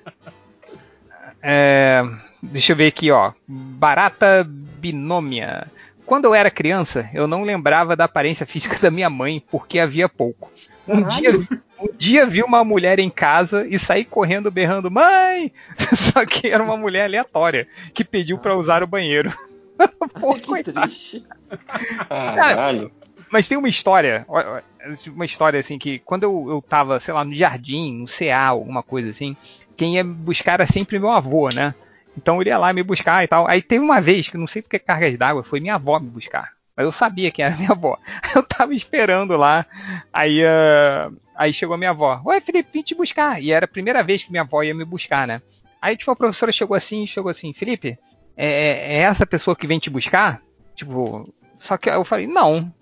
É, 1.43 2.03
deixa 2.43 2.73
eu 2.73 2.77
ver 2.77 2.87
aqui, 2.87 3.11
ó. 3.11 3.33
Barata 3.47 4.45
binômia. 4.49 5.67
Quando 6.07 6.27
eu 6.27 6.35
era 6.35 6.51
criança, 6.51 7.09
eu 7.15 7.27
não 7.27 7.43
lembrava 7.45 7.97
da 7.97 8.05
aparência 8.05 8.45
física 8.47 8.79
da 8.79 8.91
minha 8.91 9.09
mãe, 9.09 9.43
porque 9.51 9.79
havia 9.79 10.09
pouco. 10.09 10.51
Um 10.87 11.03
dia, 11.09 11.31
um 11.81 11.89
dia 11.97 12.27
vi 12.27 12.43
uma 12.43 12.63
mulher 12.63 12.99
em 12.99 13.09
casa 13.09 13.67
e 13.67 13.79
saí 13.79 14.05
correndo 14.05 14.51
berrando 14.51 14.91
mãe! 14.91 15.51
Só 15.95 16.27
que 16.27 16.49
era 16.49 16.63
uma 16.63 16.77
mulher 16.77 17.05
aleatória 17.05 17.67
que 17.95 18.05
pediu 18.05 18.37
pra 18.39 18.55
usar 18.55 18.83
o 18.83 18.87
banheiro. 18.87 19.33
Pô, 20.21 20.35
que 20.35 20.47
coitado. 20.47 20.83
triste. 20.83 21.25
Caralho. 22.09 22.93
Mas 23.35 23.49
tem 23.49 23.59
uma 23.59 23.69
história, 23.69 24.25
uma 25.09 25.25
história 25.25 25.59
assim 25.59 25.77
que 25.77 25.99
quando 25.99 26.23
eu, 26.23 26.47
eu 26.51 26.63
tava, 26.63 27.01
sei 27.01 27.13
lá, 27.13 27.25
no 27.25 27.35
jardim, 27.35 27.93
no 27.93 28.07
CA, 28.07 28.47
alguma 28.47 28.81
coisa 28.81 29.11
assim, 29.11 29.37
quem 29.77 29.97
ia 29.97 30.05
buscar 30.05 30.53
era 30.53 30.67
sempre 30.69 31.01
meu 31.01 31.11
avô, 31.11 31.49
né? 31.49 31.75
Então 32.17 32.41
ele 32.41 32.51
ia 32.51 32.59
lá 32.59 32.73
me 32.73 32.81
buscar 32.85 33.25
e 33.25 33.27
tal. 33.27 33.49
Aí 33.49 33.61
teve 33.61 33.85
uma 33.85 34.01
vez 34.01 34.29
que 34.29 34.39
não 34.39 34.47
sei 34.47 34.63
porque 34.63 34.79
cargas 34.79 35.19
d'água, 35.19 35.43
foi 35.43 35.59
minha 35.59 35.75
avó 35.75 35.99
me 35.99 36.09
buscar. 36.09 36.53
Mas 36.77 36.87
eu 36.87 36.93
sabia 36.93 37.29
que 37.33 37.43
era 37.43 37.57
minha 37.59 37.73
avó. 37.73 37.99
Eu 38.37 38.45
tava 38.45 38.73
esperando 38.73 39.37
lá. 39.37 39.67
Aí, 40.13 40.41
ah, 40.47 41.11
aí 41.35 41.53
chegou 41.53 41.77
minha 41.77 41.91
avó. 41.91 42.23
Oi, 42.25 42.41
Felipe, 42.41 42.69
vim 42.73 42.83
te 42.83 42.95
buscar. 42.95 43.43
E 43.43 43.51
era 43.51 43.65
a 43.65 43.69
primeira 43.69 44.01
vez 44.05 44.23
que 44.23 44.31
minha 44.31 44.43
avó 44.43 44.63
ia 44.63 44.73
me 44.73 44.85
buscar, 44.85 45.27
né? 45.27 45.43
Aí, 45.83 45.97
tipo, 45.97 46.13
a 46.13 46.15
professora 46.15 46.53
chegou 46.53 46.77
assim, 46.77 47.05
chegou 47.05 47.33
assim, 47.33 47.53
Felipe, 47.53 47.99
é, 48.37 48.47
é 48.47 48.99
essa 48.99 49.27
pessoa 49.27 49.57
que 49.57 49.67
vem 49.67 49.81
te 49.81 49.91
buscar? 49.91 50.41
Tipo, 50.77 51.35
só 51.59 51.77
que 51.77 51.91
eu 51.91 52.05
falei, 52.05 52.29
não. 52.29 52.73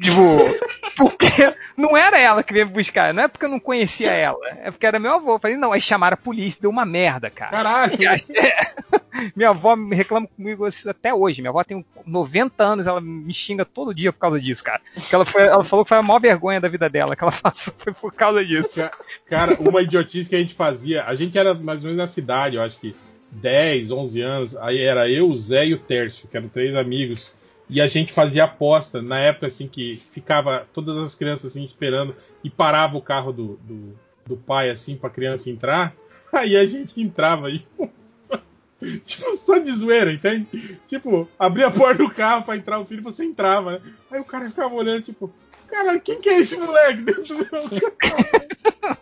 Tipo, 0.00 0.58
porque 0.96 1.54
não 1.76 1.96
era 1.96 2.18
ela 2.18 2.42
que 2.42 2.52
veio 2.52 2.68
buscar, 2.68 3.14
não 3.14 3.22
é 3.24 3.28
porque 3.28 3.46
eu 3.46 3.48
não 3.50 3.58
conhecia 3.58 4.10
ela, 4.12 4.38
é 4.62 4.70
porque 4.70 4.86
era 4.86 4.98
meu 4.98 5.14
avô. 5.14 5.34
Eu 5.34 5.38
falei, 5.38 5.56
não, 5.56 5.72
aí 5.72 5.80
chamaram 5.80 6.14
a 6.14 6.18
polícia, 6.18 6.60
deu 6.60 6.70
uma 6.70 6.84
merda, 6.84 7.30
cara. 7.30 7.50
Caralho! 7.50 7.98
Minha 9.34 9.50
avó 9.50 9.76
me 9.76 9.94
reclama 9.94 10.26
comigo 10.26 10.66
isso 10.66 10.90
até 10.90 11.14
hoje. 11.14 11.40
Minha 11.40 11.50
avó 11.50 11.62
tem 11.62 11.84
90 12.04 12.62
anos, 12.64 12.86
ela 12.86 13.00
me 13.00 13.32
xinga 13.32 13.64
todo 13.64 13.94
dia 13.94 14.12
por 14.12 14.18
causa 14.18 14.40
disso, 14.40 14.62
cara. 14.62 14.80
Que 15.08 15.14
ela, 15.14 15.24
foi, 15.24 15.42
ela 15.42 15.64
falou 15.64 15.84
que 15.84 15.88
foi 15.90 15.98
a 15.98 16.02
maior 16.02 16.18
vergonha 16.20 16.60
da 16.60 16.68
vida 16.68 16.88
dela, 16.88 17.14
que 17.14 17.22
ela 17.22 17.32
passou 17.40 17.72
foi 17.78 17.92
por 17.92 18.12
causa 18.12 18.44
disso. 18.44 18.70
Ca- 18.74 18.90
Cara, 19.26 19.54
uma 19.60 19.80
idiotice 19.82 20.28
que 20.28 20.34
a 20.36 20.40
gente 20.40 20.54
fazia. 20.54 21.04
A 21.04 21.14
gente 21.14 21.38
era 21.38 21.54
mais 21.54 21.78
ou 21.80 21.84
menos 21.84 21.98
na 21.98 22.06
cidade, 22.08 22.56
eu 22.56 22.62
acho 22.62 22.78
que 22.78 22.94
10, 23.30 23.92
11 23.92 24.20
anos. 24.20 24.56
Aí 24.56 24.80
era 24.80 25.08
eu, 25.08 25.30
o 25.30 25.36
Zé 25.36 25.66
e 25.66 25.74
o 25.74 25.78
Tércio, 25.78 26.26
que 26.28 26.36
eram 26.36 26.48
três 26.48 26.74
amigos. 26.76 27.32
E 27.68 27.80
a 27.80 27.86
gente 27.86 28.12
fazia 28.12 28.44
aposta 28.44 29.00
na 29.00 29.18
época 29.18 29.46
assim 29.46 29.66
que 29.66 30.02
ficava 30.10 30.66
todas 30.72 30.98
as 30.98 31.14
crianças 31.14 31.52
assim 31.52 31.64
esperando 31.64 32.14
e 32.42 32.50
parava 32.50 32.96
o 32.96 33.02
carro 33.02 33.32
do, 33.32 33.58
do, 33.62 33.98
do 34.26 34.36
pai 34.36 34.70
assim 34.70 34.96
pra 34.96 35.10
criança 35.10 35.48
entrar. 35.50 35.94
Aí 36.32 36.56
a 36.56 36.66
gente 36.66 37.00
entrava 37.00 37.50
e 37.50 37.66
tipo 39.04 39.36
só 39.36 39.58
de 39.58 39.72
zoeira, 39.72 40.12
entende? 40.12 40.78
Tipo, 40.86 41.28
abria 41.38 41.68
a 41.68 41.70
porta 41.70 42.02
do 42.02 42.10
carro 42.10 42.42
pra 42.42 42.56
entrar 42.56 42.78
o 42.78 42.84
filho, 42.84 43.02
você 43.02 43.24
entrava, 43.24 43.72
né? 43.72 43.80
Aí 44.10 44.20
o 44.20 44.24
cara 44.24 44.48
ficava 44.48 44.74
olhando 44.74 45.02
tipo, 45.02 45.32
caralho, 45.68 46.00
quem 46.00 46.20
que 46.20 46.28
é 46.28 46.40
esse 46.40 46.58
moleque 46.58 47.00
dentro 47.02 47.24
do 47.24 47.34
meu 47.34 47.90
carro? 47.92 48.98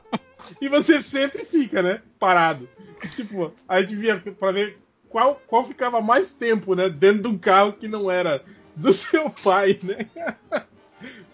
e 0.60 0.68
você 0.68 1.02
sempre 1.02 1.44
fica, 1.44 1.82
né? 1.82 2.00
Parado. 2.18 2.68
Tipo, 3.16 3.52
a 3.68 3.80
gente 3.80 3.96
via 3.96 4.22
pra 4.38 4.52
ver 4.52 4.78
qual, 5.12 5.34
qual 5.46 5.62
ficava 5.64 6.00
mais 6.00 6.34
tempo, 6.34 6.74
né? 6.74 6.88
Dentro 6.88 7.22
de 7.22 7.28
um 7.28 7.38
carro 7.38 7.74
que 7.74 7.86
não 7.86 8.10
era 8.10 8.42
do 8.74 8.90
seu 8.94 9.28
pai, 9.30 9.78
né? 9.82 10.08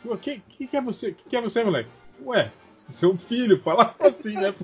Tipo, 0.02 0.16
quem, 0.16 0.42
quem 0.56 0.66
que 0.66 0.76
é 0.76 0.80
você? 0.80 1.12
Quem 1.12 1.26
que 1.28 1.36
é 1.36 1.40
você, 1.42 1.62
moleque? 1.62 1.90
Ué, 2.24 2.50
seu 2.88 3.16
filho, 3.18 3.60
falava 3.60 3.94
assim, 4.00 4.34
né? 4.34 4.54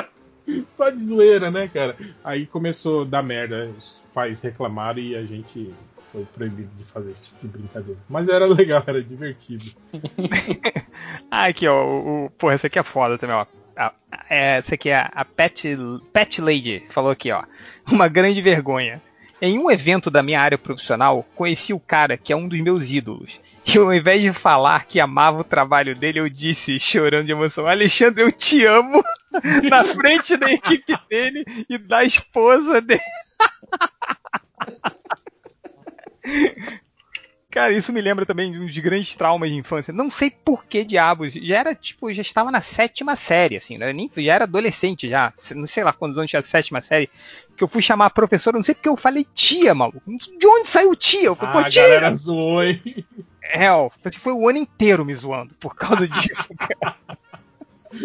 Só 0.68 0.90
de 0.90 1.02
zoeira, 1.02 1.50
né, 1.50 1.66
cara? 1.68 1.96
Aí 2.22 2.46
começou 2.46 3.02
a 3.02 3.04
dar 3.04 3.22
merda. 3.22 3.64
Os 3.76 3.98
pais 4.12 4.40
reclamaram 4.42 5.00
e 5.00 5.16
a 5.16 5.22
gente 5.24 5.74
foi 6.12 6.24
proibido 6.26 6.70
de 6.76 6.84
fazer 6.84 7.10
esse 7.10 7.24
tipo 7.24 7.40
de 7.40 7.48
brincadeira. 7.48 7.98
Mas 8.08 8.28
era 8.28 8.46
legal, 8.46 8.82
era 8.86 9.02
divertido. 9.02 9.64
Ah, 11.30 11.46
aqui, 11.46 11.66
ó. 11.66 11.84
O, 11.84 12.26
o- 12.26 12.30
porra, 12.30 12.54
esse 12.54 12.66
aqui 12.66 12.78
é 12.78 12.82
foda 12.84 13.18
também, 13.18 13.34
ó. 13.34 13.46
A- 13.76 13.92
É, 14.30 14.58
esse 14.58 14.74
aqui 14.74 14.88
é 14.90 15.08
a 15.12 15.24
Pet, 15.24 15.76
Pet 16.12 16.40
Lady, 16.40 16.84
falou 16.90 17.10
aqui, 17.10 17.30
ó. 17.32 17.42
Uma 17.90 18.08
grande 18.08 18.40
vergonha. 18.40 19.02
Em 19.42 19.58
um 19.58 19.70
evento 19.70 20.10
da 20.10 20.22
minha 20.22 20.40
área 20.40 20.56
profissional, 20.56 21.26
conheci 21.34 21.74
o 21.74 21.80
cara 21.80 22.16
que 22.16 22.32
é 22.32 22.36
um 22.36 22.48
dos 22.48 22.60
meus 22.60 22.90
ídolos. 22.90 23.40
E 23.66 23.76
ao 23.76 23.92
invés 23.92 24.22
de 24.22 24.32
falar 24.32 24.84
que 24.86 25.00
amava 25.00 25.40
o 25.40 25.44
trabalho 25.44 25.94
dele, 25.94 26.20
eu 26.20 26.28
disse, 26.28 26.78
chorando 26.78 27.26
de 27.26 27.32
emoção, 27.32 27.66
Alexandre, 27.66 28.22
eu 28.22 28.30
te 28.32 28.64
amo, 28.64 29.02
na 29.68 29.84
frente 29.84 30.36
da 30.36 30.50
equipe 30.50 30.96
dele 31.10 31.44
e 31.68 31.76
da 31.76 32.04
esposa 32.04 32.80
dele. 32.80 33.00
Cara, 37.54 37.72
isso 37.72 37.92
me 37.92 38.00
lembra 38.00 38.26
também 38.26 38.50
de 38.50 38.58
uns 38.58 38.76
grandes 38.78 39.14
traumas 39.14 39.48
de 39.48 39.54
infância. 39.54 39.92
Não 39.92 40.10
sei 40.10 40.28
por 40.28 40.64
que 40.64 40.84
diabos. 40.84 41.34
Já 41.34 41.58
era, 41.60 41.72
tipo, 41.72 42.12
já 42.12 42.20
estava 42.20 42.50
na 42.50 42.60
sétima 42.60 43.14
série, 43.14 43.56
assim, 43.56 43.78
né? 43.78 43.92
Nem, 43.92 44.10
já 44.16 44.34
era 44.34 44.42
adolescente 44.42 45.08
já. 45.08 45.32
Não 45.54 45.64
sei 45.64 45.84
lá 45.84 45.92
quantos 45.92 46.18
anos 46.18 46.28
tinha 46.28 46.40
a 46.40 46.42
sétima 46.42 46.82
série. 46.82 47.08
Que 47.56 47.62
eu 47.62 47.68
fui 47.68 47.80
chamar 47.80 48.06
a 48.06 48.10
professora, 48.10 48.56
não 48.56 48.64
sei 48.64 48.74
porque 48.74 48.88
eu 48.88 48.96
falei 48.96 49.24
tia, 49.32 49.72
maluco. 49.72 50.02
De 50.36 50.46
onde 50.48 50.66
saiu 50.66 50.96
tia? 50.96 51.26
Eu 51.26 51.36
falei, 51.36 51.50
Ah, 51.50 51.52
pô, 51.52 51.58
a 51.60 51.70
tia! 51.70 51.82
galera 51.82 52.12
zoou, 52.16 52.64
hein? 52.64 52.82
É, 53.40 53.70
ó, 53.70 53.88
foi 54.18 54.32
o 54.32 54.48
ano 54.48 54.58
inteiro 54.58 55.04
me 55.04 55.14
zoando 55.14 55.54
por 55.54 55.76
causa 55.76 56.08
disso. 56.08 56.52
cara. 56.58 56.96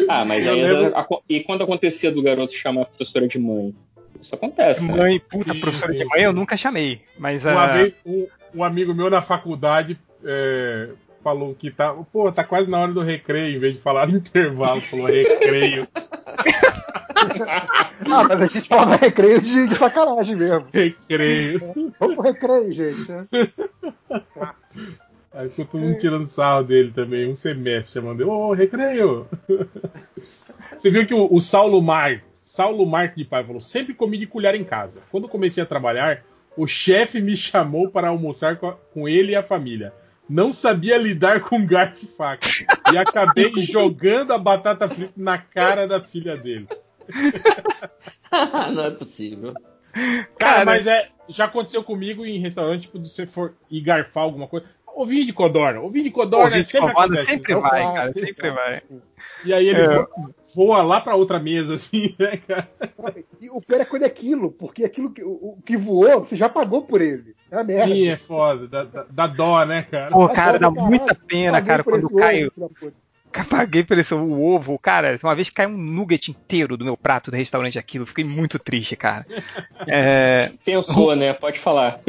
Ah, 0.08 0.24
mas 0.26 0.48
aí. 0.48 0.62
lembro- 0.62 0.94
E 1.28 1.40
quando 1.40 1.64
acontecia 1.64 2.12
do 2.12 2.22
garoto 2.22 2.53
chamar 2.53 2.83
a 2.83 2.85
professora 2.85 3.28
de 3.28 3.40
mãe? 3.40 3.74
Isso 4.22 4.35
acontece, 4.35 4.85
né? 4.85 4.96
Mãe, 4.96 5.19
puta, 5.19 5.53
Sim, 5.53 5.60
professora 5.60 5.94
de 5.94 6.06
mãe 6.06 6.22
eu 6.22 6.34
nunca 6.34 6.58
chamei. 6.58 7.02
Mas 7.18 7.46
Uma 7.46 7.64
ah, 7.64 7.78
vez, 7.78 7.96
um, 8.06 8.28
um 8.56 8.64
amigo 8.64 8.94
meu 8.94 9.10
na 9.10 9.22
faculdade 9.22 9.98
é, 10.24 10.90
falou 11.24 11.56
que 11.56 11.72
tá, 11.72 11.94
pô, 11.94 12.32
tá 12.32 12.44
quase 12.44 12.69
na 12.69 12.80
hora 12.80 12.92
do 12.92 13.02
recreio, 13.02 13.58
em 13.58 13.60
vez 13.60 13.76
de 13.76 13.82
falar 13.82 14.10
intervalo, 14.12 14.82
falou 14.82 15.08
recreio, 15.08 15.88
Ah, 18.12 18.24
mas 18.24 18.42
a 18.42 18.48
gente 18.48 18.68
fala 18.68 18.96
recreio 18.96 19.42
de, 19.42 19.68
de 19.68 19.76
sacanagem 19.76 20.35
mesmo. 20.35 20.66
recreio. 20.74 21.62
Vamos 22.00 22.16
pro 22.16 22.24
recreio, 22.24 22.72
gente. 22.72 23.12
né? 23.12 23.28
Aí 25.34 25.50
ficou 25.50 25.66
todo 25.66 25.82
mundo 25.82 25.98
tirando 25.98 26.28
sarro 26.28 26.64
dele 26.64 26.92
também, 26.92 27.30
um 27.30 27.35
semestre 27.35 27.94
chamando 27.94 28.22
ele, 28.22 28.30
ô, 28.30 28.53
recreio! 28.53 29.28
Você 30.76 30.90
viu 30.90 31.06
que 31.06 31.14
o, 31.14 31.28
o 31.32 31.42
Saulo 31.42 31.82
Mar, 31.82 32.24
Saulo 32.59 32.85
Marque 32.85 33.15
de 33.15 33.24
Pai 33.24 33.42
falou, 33.42 33.61
sempre 33.61 33.93
comi 33.93 34.17
de 34.17 34.27
colher 34.27 34.53
em 34.53 34.65
casa. 34.65 35.01
Quando 35.09 35.29
comecei 35.29 35.63
a 35.63 35.65
trabalhar, 35.65 36.25
o 36.58 36.67
chefe 36.67 37.22
me 37.22 37.31
chamou 37.38 37.90
para 37.90 38.09
almoçar 38.09 38.58
com, 38.58 38.67
a- 38.67 38.74
com 38.93 39.08
ele 39.08 39.31
e 39.31 39.35
a 39.38 39.42
família. 39.42 39.93
Não 40.27 40.51
sabia 40.51 40.97
lidar 40.97 41.40
com 41.47 41.65
garfo 41.65 42.03
e 42.03 42.08
faca. 42.09 42.45
E 42.92 42.97
acabei 42.97 43.49
jogando 43.63 44.33
a 44.33 44.38
batata 44.38 44.90
frita 44.90 45.13
na 45.15 45.38
cara 45.38 45.88
da 45.88 46.01
filha 46.01 46.35
dele. 46.35 46.67
Não 48.74 48.83
é 48.85 48.92
possível. 48.92 49.53
Cara, 49.93 50.27
Cara, 50.38 50.65
mas 50.65 50.85
é. 50.85 51.08
Já 51.29 51.45
aconteceu 51.45 51.83
comigo 51.83 52.25
em 52.25 52.40
restaurante, 52.40 52.83
tipo, 52.83 52.99
de 52.99 53.08
você 53.08 53.25
for 53.25 53.53
ir 53.72 53.81
garfar 53.81 54.24
alguma 54.24 54.47
coisa. 54.47 54.65
Ovinho 54.96 55.26
de 55.26 55.34
codorna. 55.34 55.80
Ovinho 55.82 56.04
de 56.06 56.12
codorna 56.12 56.58
gente, 56.58 56.68
sempre 56.72 56.92
acontece. 56.92 57.26
sempre 57.26 57.54
Então, 57.54 57.62
vai, 57.62 57.84
ah, 57.84 57.94
cara, 57.94 58.14
sempre 58.14 58.52
vai. 58.52 58.82
E 59.44 59.54
aí 59.54 59.68
ele 59.70 59.80
É. 59.82 59.88
vo- 59.90 60.08
voa 60.56 60.82
lá 60.82 61.00
pra 61.00 61.16
outra 61.16 61.40
mesa, 61.40 61.76
assim, 61.76 62.16
né, 62.20 62.38
cara? 62.38 62.68
E 63.40 63.50
o 63.50 63.62
pior 63.62 63.82
é 63.82 63.86
quando 63.86 64.04
é 64.04 64.08
aquilo, 64.08 64.52
porque 64.52 64.84
aquilo 64.84 65.12
que, 65.12 65.24
o, 65.24 65.58
que 65.66 65.78
voou, 65.78 66.20
você 66.26 66.36
já 66.36 66.50
pagou 66.50 66.82
por 66.84 67.02
ele. 67.02 67.36
É 67.52 67.58
a 67.58 67.64
merda. 67.64 67.94
Sim, 67.94 68.08
é 68.08 68.18
foda. 68.18 68.68
Dá, 68.68 68.84
dá- 68.84 69.06
dá 69.10 69.28
dó, 69.28 69.66
né, 69.66 69.84
cara? 69.84 70.10
Pô, 70.12 70.28
cara, 70.30 70.60
dá 70.60 70.70
caralho, 70.72 70.88
muita 70.90 71.16
pena, 71.16 71.52
paguei 71.54 71.68
cara, 71.68 71.84
quando 71.84 72.10
cai. 72.16 72.50
Paguei 73.48 73.84
por 73.84 73.98
esse 73.98 74.14
o 74.14 74.42
ovo, 74.44 74.78
cara. 74.80 75.18
Uma 75.24 75.36
vez 75.36 75.50
caiu 75.52 75.70
um 75.70 75.78
nugget 75.78 76.32
inteiro 76.32 76.76
do 76.76 76.84
meu 76.84 76.98
prato 76.98 77.30
do 77.30 77.38
restaurante 77.38 77.78
aquilo. 77.78 78.06
Fiquei 78.08 78.24
muito 78.24 78.58
triste, 78.58 78.96
cara. 78.96 79.26
É... 79.88 80.52
Pensou, 80.66 81.16
né? 81.16 81.32
Pode 81.34 81.60
falar. 81.60 82.02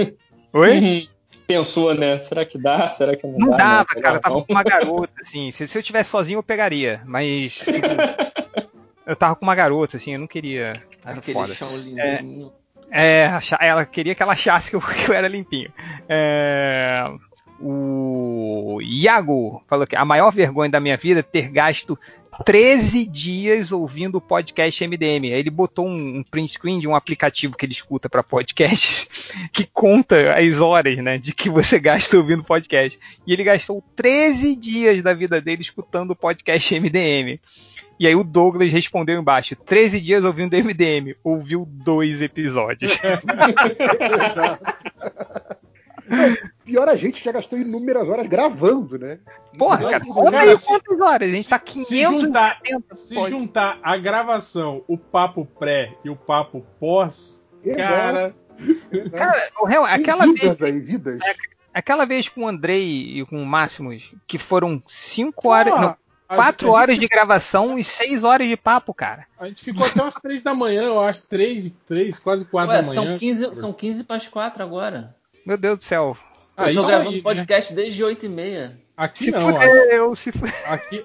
Oi? 0.53 1.09
Pensou, 1.55 1.95
né? 1.95 2.19
Será 2.21 2.45
que 2.45 2.57
dá? 2.59 2.87
Será 2.89 3.17
que 3.17 3.27
não, 3.27 3.39
Não 3.39 3.51
dá? 3.51 3.57
dava, 3.57 3.87
Não, 3.95 4.03
cara. 4.03 4.17
Eu 4.17 4.21
tava 4.21 4.43
com 4.43 4.53
uma 4.53 4.63
garota, 4.63 5.13
assim. 5.21 5.51
Se, 5.53 5.67
se 5.67 5.79
eu 5.79 5.83
tivesse 5.83 6.11
sozinho, 6.11 6.39
eu 6.39 6.43
pegaria. 6.43 7.03
Mas. 7.05 7.55
tipo, 7.55 7.87
eu 9.07 9.17
tava 9.17 9.35
com 9.37 9.45
uma 9.45 9.55
garota, 9.55 9.97
assim, 9.97 10.13
eu 10.15 10.21
não 10.21 10.27
queria. 10.27 10.73
Era 11.05 11.19
Aquele 11.19 11.35
foda. 11.35 11.55
chão 11.55 11.77
lindinho. 11.77 12.53
É, 12.93 13.27
acha- 13.27 13.59
ela 13.61 13.85
queria 13.85 14.15
que 14.15 14.23
ela 14.23 14.33
achasse 14.33 14.71
que 14.71 14.77
eu, 14.77 14.81
que 14.83 15.11
eu 15.11 15.15
era 15.15 15.29
limpinho. 15.29 15.73
É, 16.09 17.05
o 17.61 18.81
Iago 18.83 19.63
falou 19.69 19.87
que 19.87 19.95
a 19.95 20.05
maior 20.05 20.31
vergonha 20.33 20.71
da 20.71 20.81
minha 20.81 20.97
vida 20.97 21.21
é 21.21 21.23
ter 21.23 21.49
gasto 21.49 21.99
13 22.45 23.05
dias 23.05 23.71
ouvindo 23.71 24.17
o 24.17 24.21
podcast 24.21 24.87
MDM. 24.87 25.27
Aí 25.27 25.41
ele 25.41 25.51
botou 25.51 25.87
um, 25.87 26.19
um 26.19 26.23
print 26.23 26.53
screen 26.53 26.81
de 26.81 26.89
um 26.89 26.95
aplicativo 26.95 27.57
que 27.57 27.67
ele 27.67 27.73
escuta 27.73 28.09
para 28.09 28.23
podcast 28.23 29.09
que 29.53 29.67
conta 29.67 30.35
as 30.35 30.59
horas, 30.59 30.97
né, 30.99 31.19
de 31.19 31.35
que 31.35 31.51
você 31.51 31.79
gasta 31.79 32.17
ouvindo 32.17 32.43
podcast. 32.43 32.99
E 33.27 33.33
ele 33.33 33.45
gastou 33.45 33.85
13 33.95 34.57
dias 34.57 35.03
da 35.03 35.13
vida 35.13 35.41
dele 35.41 35.61
escutando 35.61 36.13
o 36.13 36.17
podcast 36.17 36.75
MDM. 36.81 37.39
E 37.99 38.07
aí 38.07 38.15
o 38.15 38.25
Douglas 38.25 38.73
respondeu 38.73 39.21
embaixo: 39.21 39.55
13 39.55 40.01
dias 40.01 40.25
ouvindo 40.25 40.57
MDM, 40.57 41.15
ouviu 41.23 41.67
dois 41.69 42.23
episódios. 42.23 42.99
Pior 46.71 46.89
a 46.89 46.95
gente 46.95 47.25
já 47.25 47.33
gastou 47.33 47.59
inúmeras 47.59 48.09
horas 48.09 48.29
gravando, 48.29 48.97
né? 48.97 49.19
Porra, 49.59 49.79
cara, 49.79 49.91
cara, 49.91 50.05
conta 50.05 50.39
aí 50.39 50.57
se- 50.57 50.67
quantas 50.69 51.01
horas? 51.01 51.33
A 51.33 51.37
gente 51.37 51.49
tá 51.49 51.59
se 51.59 51.65
570 51.65 52.11
juntar- 52.23 52.61
Se 52.95 53.27
juntar 53.29 53.79
a 53.83 53.97
gravação, 53.97 54.85
o 54.87 54.97
papo 54.97 55.45
pré 55.59 55.95
e 56.05 56.11
o 56.11 56.15
papo 56.15 56.65
pós, 56.79 57.45
Exato, 57.65 57.83
cara. 57.83 58.35
exato. 58.93 59.11
Cara, 59.11 59.51
o 59.61 59.65
real, 59.67 59.85
aquela 59.85 60.25
vez, 60.27 60.41
vidas 60.41 60.63
aí, 60.63 60.79
vidas. 60.79 61.21
aquela 61.75 62.05
vez 62.05 62.29
com 62.29 62.43
o 62.43 62.47
Andrei 62.49 63.19
e 63.21 63.27
com 63.27 63.43
o 63.43 63.47
Máximos, 63.47 64.13
que 64.29 64.39
foram 64.39 64.81
5 64.87 65.49
horas, 65.49 65.75
não, 65.75 65.97
a 66.29 66.37
4 66.37 66.69
gente- 66.69 66.77
horas 66.77 66.99
de 67.01 67.09
gravação 67.09 67.77
e 67.81 67.83
6 67.83 68.23
horas 68.23 68.47
de 68.47 68.57
papo, 68.57 68.95
cara. 68.95 69.27
A 69.41 69.49
gente 69.49 69.65
ficou 69.65 69.85
até 69.85 70.01
umas 70.01 70.15
3 70.15 70.45
da 70.45 70.55
manhã, 70.55 70.83
eu 70.85 71.01
acho. 71.01 71.27
3, 71.27 71.69
3 71.85 72.21
quase 72.21 72.45
4 72.45 72.71
Ué, 72.71 72.81
da 72.81 72.87
manhã. 72.87 73.03
são 73.11 73.19
15, 73.19 73.55
são 73.57 73.73
15 73.73 74.05
para 74.05 74.15
as 74.17 74.29
4 74.29 74.63
agora. 74.63 75.17
Meu 75.45 75.57
Deus 75.57 75.79
do 75.79 75.85
céu. 75.85 76.17
Ah, 76.63 76.71
eu 76.71 76.75
tô 76.83 76.87
gravando 76.87 77.11
aí, 77.11 77.17
né? 77.17 77.23
podcast 77.23 77.75
desde 77.75 78.05
8 78.05 78.27
e 78.27 78.29
meia. 78.29 78.79
Aqui 78.97 79.25
Se 79.25 79.31
não, 79.31 79.41
fudeu, 79.41 80.15
se 80.15 80.33
fudeu. 80.33 80.53
aqui, 80.67 81.05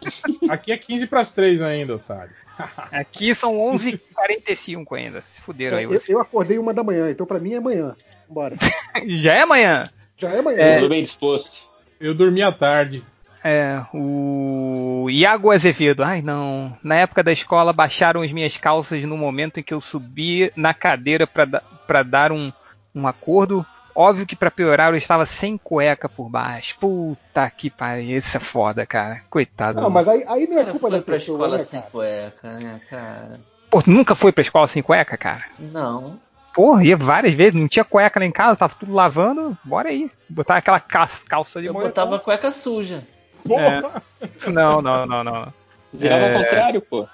aqui 0.49 0.71
é 0.71 0.77
15 0.77 1.07
pras 1.07 1.33
3 1.33 1.61
ainda, 1.61 1.95
otário. 1.95 2.33
Aqui 2.91 3.35
são 3.35 3.53
11h45 3.53 4.97
ainda. 4.97 5.21
Se 5.21 5.41
fuderam 5.41 5.77
aí 5.77 5.83
Eu, 5.83 5.89
vocês. 5.89 6.09
eu 6.09 6.21
acordei 6.21 6.57
uma 6.57 6.73
da 6.73 6.83
manhã, 6.83 7.11
então 7.11 7.25
pra 7.25 7.37
mim 7.37 7.53
é 7.53 7.57
amanhã. 7.57 7.95
Bora. 8.29 8.55
Já 9.07 9.33
é 9.33 9.41
amanhã. 9.41 9.89
Já 10.17 10.29
é 10.29 10.39
amanhã. 10.39 10.57
É. 10.59 10.75
Tudo 10.77 10.89
bem 10.89 11.03
disposto. 11.03 11.67
Eu 11.99 12.13
dormi 12.15 12.41
à 12.41 12.51
tarde. 12.53 13.03
É, 13.43 13.81
o 13.93 15.03
o 15.05 15.09
Iago 15.09 15.51
Azevedo. 15.51 16.03
Ai, 16.03 16.21
não. 16.23 16.75
Na 16.83 16.95
época 16.95 17.21
da 17.21 17.31
escola, 17.31 17.71
baixaram 17.71 18.21
as 18.23 18.31
minhas 18.31 18.57
calças 18.57 19.03
no 19.03 19.15
momento 19.15 19.59
em 19.59 19.63
que 19.63 19.73
eu 19.73 19.79
subi 19.79 20.51
na 20.55 20.73
cadeira 20.73 21.27
para 21.27 22.03
dar 22.03 22.31
um, 22.31 22.51
um 22.93 23.05
acordo. 23.07 23.63
Óbvio 23.95 24.25
que 24.25 24.35
para 24.35 24.51
piorar 24.51 24.91
eu 24.91 24.97
estava 24.97 25.25
sem 25.25 25.57
cueca 25.57 26.09
por 26.09 26.27
baixo. 26.29 26.75
Puta 26.79 27.49
que 27.49 27.69
pariu, 27.69 28.17
isso 28.17 28.35
é 28.35 28.39
foda, 28.39 28.85
cara. 28.85 29.21
Coitado. 29.29 29.79
Não, 29.81 29.89
mas 29.89 30.07
aí, 30.07 30.25
aí 30.27 30.45
não 30.47 30.57
é 30.57 30.65
Cara, 30.65 30.71
culpa 30.71 30.89
foi 30.89 30.99
da 30.99 31.03
pra 31.03 31.15
pessoa, 31.15 31.37
escola 31.37 31.57
né, 31.57 31.63
sem 31.63 31.79
cara? 31.79 31.91
cueca, 31.91 32.53
né, 32.59 32.81
cara? 32.89 33.39
Pô, 33.69 33.81
tu 33.81 33.89
nunca 33.89 34.13
foi 34.13 34.31
pra 34.33 34.41
escola 34.41 34.67
sem 34.67 34.83
cueca, 34.83 35.15
cara? 35.17 35.45
Não. 35.57 36.19
Porra, 36.53 36.83
ia 36.85 36.95
várias 36.97 37.33
vezes, 37.33 37.59
não 37.59 37.67
tinha 37.67 37.83
cueca 37.85 38.19
lá 38.19 38.25
em 38.25 38.31
casa, 38.31 38.57
tava 38.57 38.75
tudo 38.77 38.93
lavando, 38.93 39.57
bora 39.63 39.89
aí. 39.89 40.09
Botar 40.29 40.57
aquela 40.57 40.79
ca- 40.79 41.09
calça 41.27 41.59
de 41.61 41.67
Eu 41.67 41.73
moletom. 41.73 41.89
botava 41.89 42.19
cueca 42.19 42.51
suja. 42.51 43.03
Porra! 43.47 44.01
Não, 44.47 44.81
não, 44.81 45.05
não, 45.05 45.23
não. 45.23 45.53
Virava 45.93 46.25
É. 46.25 46.35
ao 46.35 46.41
contrário, 46.43 46.81
pô. 46.81 47.07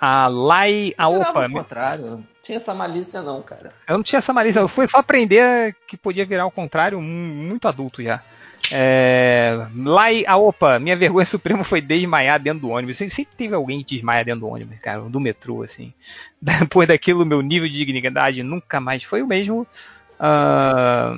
A 0.00 0.26
Lai. 0.28 0.94
A 0.96 1.08
Virava 1.08 1.30
opa, 1.30 1.42
ao 1.44 1.50
contrário. 1.50 2.04
Não 2.06 2.24
tinha 2.42 2.56
essa 2.56 2.72
malícia, 2.74 3.20
não, 3.22 3.42
cara. 3.42 3.72
eu 3.86 3.96
não 3.96 4.02
tinha 4.02 4.18
essa 4.18 4.32
malícia, 4.32 4.60
eu 4.60 4.68
fui 4.68 4.88
só 4.88 4.98
aprender 4.98 5.74
que 5.86 5.96
podia 5.98 6.24
virar 6.24 6.44
ao 6.44 6.50
contrário, 6.50 7.00
mu- 7.00 7.34
muito 7.44 7.68
adulto 7.68 8.02
já. 8.02 8.22
É, 8.72 9.66
Lai, 9.76 10.24
a 10.26 10.36
opa, 10.36 10.78
minha 10.78 10.96
vergonha 10.96 11.24
suprema 11.26 11.62
foi 11.64 11.80
desmaiar 11.80 12.40
dentro 12.40 12.60
do 12.60 12.70
ônibus. 12.70 12.96
Sempre 12.98 13.28
teve 13.36 13.54
alguém 13.54 13.82
que 13.82 13.94
desmaia 13.96 14.24
dentro 14.24 14.40
do 14.40 14.48
ônibus, 14.48 14.78
cara, 14.80 15.00
do 15.02 15.20
metrô, 15.20 15.62
assim. 15.62 15.92
Depois 16.40 16.88
daquilo, 16.88 17.24
meu 17.26 17.40
nível 17.42 17.68
de 17.68 17.74
dignidade 17.76 18.42
nunca 18.42 18.80
mais 18.80 19.02
foi 19.04 19.22
o 19.22 19.26
mesmo. 19.26 19.66
Ah, 20.18 21.14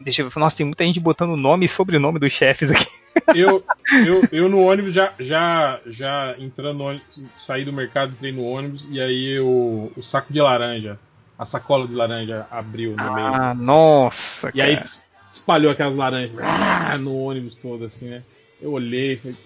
deixa 0.00 0.22
eu 0.22 0.28
ver, 0.30 0.40
nossa, 0.40 0.56
tem 0.56 0.66
muita 0.66 0.84
gente 0.84 1.00
botando 1.00 1.36
nome 1.36 1.66
e 1.66 1.68
sobrenome 1.68 2.18
dos 2.18 2.32
chefes 2.32 2.70
aqui. 2.70 2.86
Eu, 3.34 3.64
eu, 4.06 4.28
eu 4.30 4.48
no 4.48 4.62
ônibus 4.62 4.94
já, 4.94 5.12
já, 5.18 5.80
já 5.86 6.36
entrando 6.38 6.84
ônibus, 6.84 7.04
saí 7.36 7.64
do 7.64 7.72
mercado, 7.72 8.12
entrei 8.12 8.30
no 8.30 8.44
ônibus 8.44 8.86
e 8.90 9.00
aí 9.00 9.30
eu, 9.30 9.92
o 9.96 10.02
saco 10.02 10.32
de 10.32 10.40
laranja, 10.40 10.98
a 11.36 11.44
sacola 11.44 11.86
de 11.88 11.94
laranja 11.94 12.46
abriu 12.50 12.94
no 12.96 13.12
meio. 13.14 13.34
Ah, 13.34 13.54
nossa, 13.54 14.50
E 14.54 14.62
aí 14.62 14.76
cara. 14.76 14.88
espalhou 15.28 15.72
aquelas 15.72 15.96
laranjas 15.96 16.38
ah, 16.40 16.96
no 16.96 17.16
ônibus 17.18 17.56
todo, 17.56 17.84
assim, 17.84 18.08
né? 18.08 18.22
Eu 18.62 18.72
olhei 18.72 19.14
e 19.14 19.16
falei, 19.16 19.36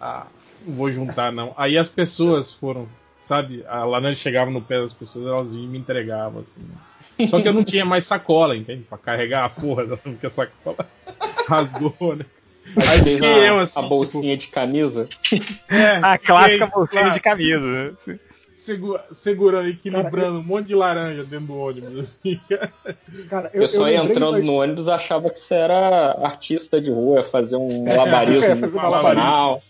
ah, 0.00 0.26
não 0.66 0.74
vou 0.74 0.90
juntar 0.90 1.30
não. 1.30 1.52
Aí 1.56 1.76
as 1.76 1.90
pessoas 1.90 2.50
foram, 2.52 2.88
sabe? 3.20 3.62
A 3.68 3.84
laranja 3.84 4.16
chegava 4.16 4.50
no 4.50 4.62
pé 4.62 4.80
das 4.80 4.94
pessoas, 4.94 5.26
elas 5.26 5.50
vinham 5.50 5.64
e 5.64 5.68
me 5.68 5.78
entregavam, 5.78 6.40
assim. 6.40 6.62
Só 7.28 7.40
que 7.40 7.48
eu 7.48 7.52
não 7.52 7.64
tinha 7.64 7.84
mais 7.84 8.04
sacola, 8.04 8.54
entende? 8.56 8.82
Pra 8.88 8.98
carregar 8.98 9.44
a 9.44 9.48
porra, 9.48 9.96
porque 9.96 10.26
a 10.26 10.30
sacola 10.30 10.76
rasgou, 11.48 12.16
né? 12.16 12.24
Aí 12.76 13.02
fez 13.02 13.22
a, 13.22 13.26
eu, 13.26 13.58
assim, 13.58 13.78
a 13.78 13.82
bolsinha 13.82 14.36
de 14.36 14.46
camisa. 14.48 15.08
É, 15.68 15.96
A 16.02 16.18
clássica 16.18 16.66
fiquei, 16.66 16.78
bolsinha 16.80 17.00
claro, 17.02 17.14
de 17.14 17.20
camisa. 17.20 17.66
né? 17.66 18.18
segu- 18.54 18.98
segurando, 19.12 19.68
equilibrando 19.68 20.40
um 20.40 20.42
monte 20.42 20.66
de 20.66 20.74
laranja 20.74 21.24
dentro 21.24 21.46
do 21.46 21.56
ônibus, 21.56 21.98
assim. 22.00 22.40
Cara, 23.30 23.50
Eu, 23.54 23.66
só 23.68 23.88
ia 23.88 24.00
lembrei 24.00 24.16
entrando 24.16 24.36
aí- 24.36 24.44
no 24.44 24.54
ônibus 24.54 24.86
achava 24.88 25.30
que 25.30 25.40
você 25.40 25.54
era 25.54 26.12
artista 26.22 26.80
de 26.80 26.90
rua, 26.90 27.20
ia 27.20 27.24
fazer 27.24 27.56
um 27.56 27.84
malabarismo 27.84 28.44
É, 28.44 28.56
fazer 28.56 28.76
nacional. 28.76 29.62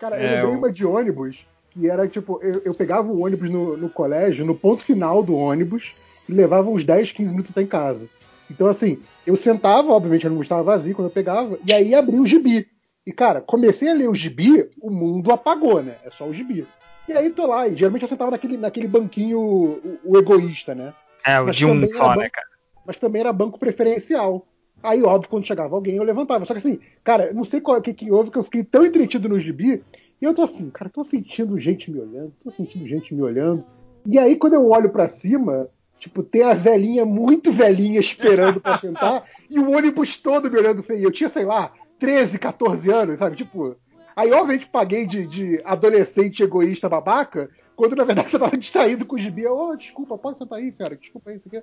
Cara, 0.00 0.16
É, 0.16 0.24
eu 0.24 0.30
lembrei 0.36 0.54
o- 0.54 0.58
uma 0.58 0.72
de 0.72 0.84
ônibus 0.84 1.46
que 1.78 1.88
era 1.88 2.08
tipo, 2.08 2.40
eu, 2.42 2.62
eu 2.64 2.74
pegava 2.74 3.08
o 3.08 3.24
ônibus 3.24 3.50
no, 3.50 3.76
no 3.76 3.88
colégio, 3.88 4.44
no 4.44 4.54
ponto 4.54 4.82
final 4.82 5.22
do 5.22 5.36
ônibus, 5.36 5.94
e 6.28 6.32
levava 6.32 6.68
uns 6.68 6.84
10, 6.84 7.12
15 7.12 7.30
minutos 7.30 7.50
até 7.50 7.62
em 7.62 7.66
casa. 7.66 8.08
Então, 8.50 8.66
assim, 8.66 8.98
eu 9.26 9.36
sentava, 9.36 9.92
obviamente, 9.92 10.24
o 10.24 10.28
ônibus 10.28 10.46
estava 10.46 10.62
vazio 10.62 10.94
quando 10.94 11.08
eu 11.08 11.14
pegava, 11.14 11.58
e 11.66 11.72
aí 11.72 11.94
abri 11.94 12.18
o 12.18 12.26
gibi. 12.26 12.66
E, 13.06 13.12
cara, 13.12 13.40
comecei 13.40 13.88
a 13.88 13.94
ler 13.94 14.08
o 14.08 14.14
gibi, 14.14 14.68
o 14.80 14.90
mundo 14.90 15.32
apagou, 15.32 15.82
né? 15.82 15.96
É 16.04 16.10
só 16.10 16.26
o 16.26 16.34
gibi. 16.34 16.66
E 17.08 17.12
aí 17.12 17.30
tô 17.30 17.46
lá, 17.46 17.66
e 17.66 17.76
geralmente 17.76 18.02
eu 18.02 18.08
sentava 18.08 18.30
naquele, 18.30 18.56
naquele 18.56 18.86
banquinho, 18.86 19.40
o, 19.40 19.98
o 20.04 20.18
egoísta, 20.18 20.74
né? 20.74 20.92
É, 21.24 21.40
o 21.40 21.46
Mas 21.46 21.56
de 21.56 21.64
um 21.64 21.92
só, 21.92 22.14
né, 22.14 22.28
cara? 22.28 22.46
mas 22.84 22.96
também 22.96 23.20
era 23.20 23.32
banco 23.32 23.58
preferencial. 23.58 24.46
Aí, 24.82 25.02
óbvio, 25.02 25.28
quando 25.28 25.46
chegava 25.46 25.74
alguém, 25.74 25.96
eu 25.96 26.02
levantava. 26.02 26.44
Só 26.44 26.54
que 26.54 26.58
assim, 26.58 26.80
cara, 27.04 27.32
não 27.34 27.44
sei 27.44 27.60
o 27.62 27.80
que, 27.82 27.92
que 27.92 28.10
houve, 28.10 28.30
que 28.30 28.38
eu 28.38 28.44
fiquei 28.44 28.64
tão 28.64 28.86
entretido 28.86 29.28
no 29.28 29.38
gibi, 29.38 29.82
e 30.20 30.24
eu 30.24 30.34
tô 30.34 30.42
assim, 30.42 30.68
cara, 30.70 30.90
tô 30.90 31.04
sentindo 31.04 31.58
gente 31.58 31.90
me 31.90 32.00
olhando, 32.00 32.32
tô 32.42 32.50
sentindo 32.50 32.86
gente 32.86 33.14
me 33.14 33.22
olhando. 33.22 33.64
E 34.06 34.18
aí, 34.18 34.36
quando 34.36 34.54
eu 34.54 34.68
olho 34.68 34.90
pra 34.90 35.06
cima, 35.06 35.68
tipo, 35.98 36.22
tem 36.22 36.42
a 36.42 36.54
velhinha, 36.54 37.04
muito 37.04 37.52
velhinha, 37.52 38.00
esperando 38.00 38.60
pra 38.60 38.78
sentar, 38.78 39.24
e 39.48 39.58
o 39.58 39.70
ônibus 39.70 40.16
todo 40.16 40.50
me 40.50 40.58
olhando 40.58 40.82
feio. 40.82 41.04
Eu 41.04 41.12
tinha, 41.12 41.28
sei 41.28 41.44
lá, 41.44 41.72
13, 41.98 42.38
14 42.38 42.90
anos, 42.90 43.18
sabe? 43.18 43.36
Tipo. 43.36 43.76
Aí, 44.16 44.32
obviamente, 44.32 44.66
paguei 44.66 45.06
de, 45.06 45.24
de 45.26 45.62
adolescente 45.64 46.42
egoísta 46.42 46.88
babaca, 46.88 47.48
quando 47.76 47.94
na 47.94 48.02
verdade 48.02 48.30
você 48.32 48.38
tava 48.38 48.56
distraído 48.56 49.06
com 49.06 49.14
o 49.14 49.18
gibi. 49.18 49.46
Oh, 49.46 49.76
desculpa, 49.76 50.18
pode 50.18 50.38
sentar 50.38 50.58
aí, 50.58 50.72
senhora, 50.72 50.96
desculpa 50.96 51.30
aí, 51.30 51.36
isso 51.36 51.46
aqui. 51.46 51.62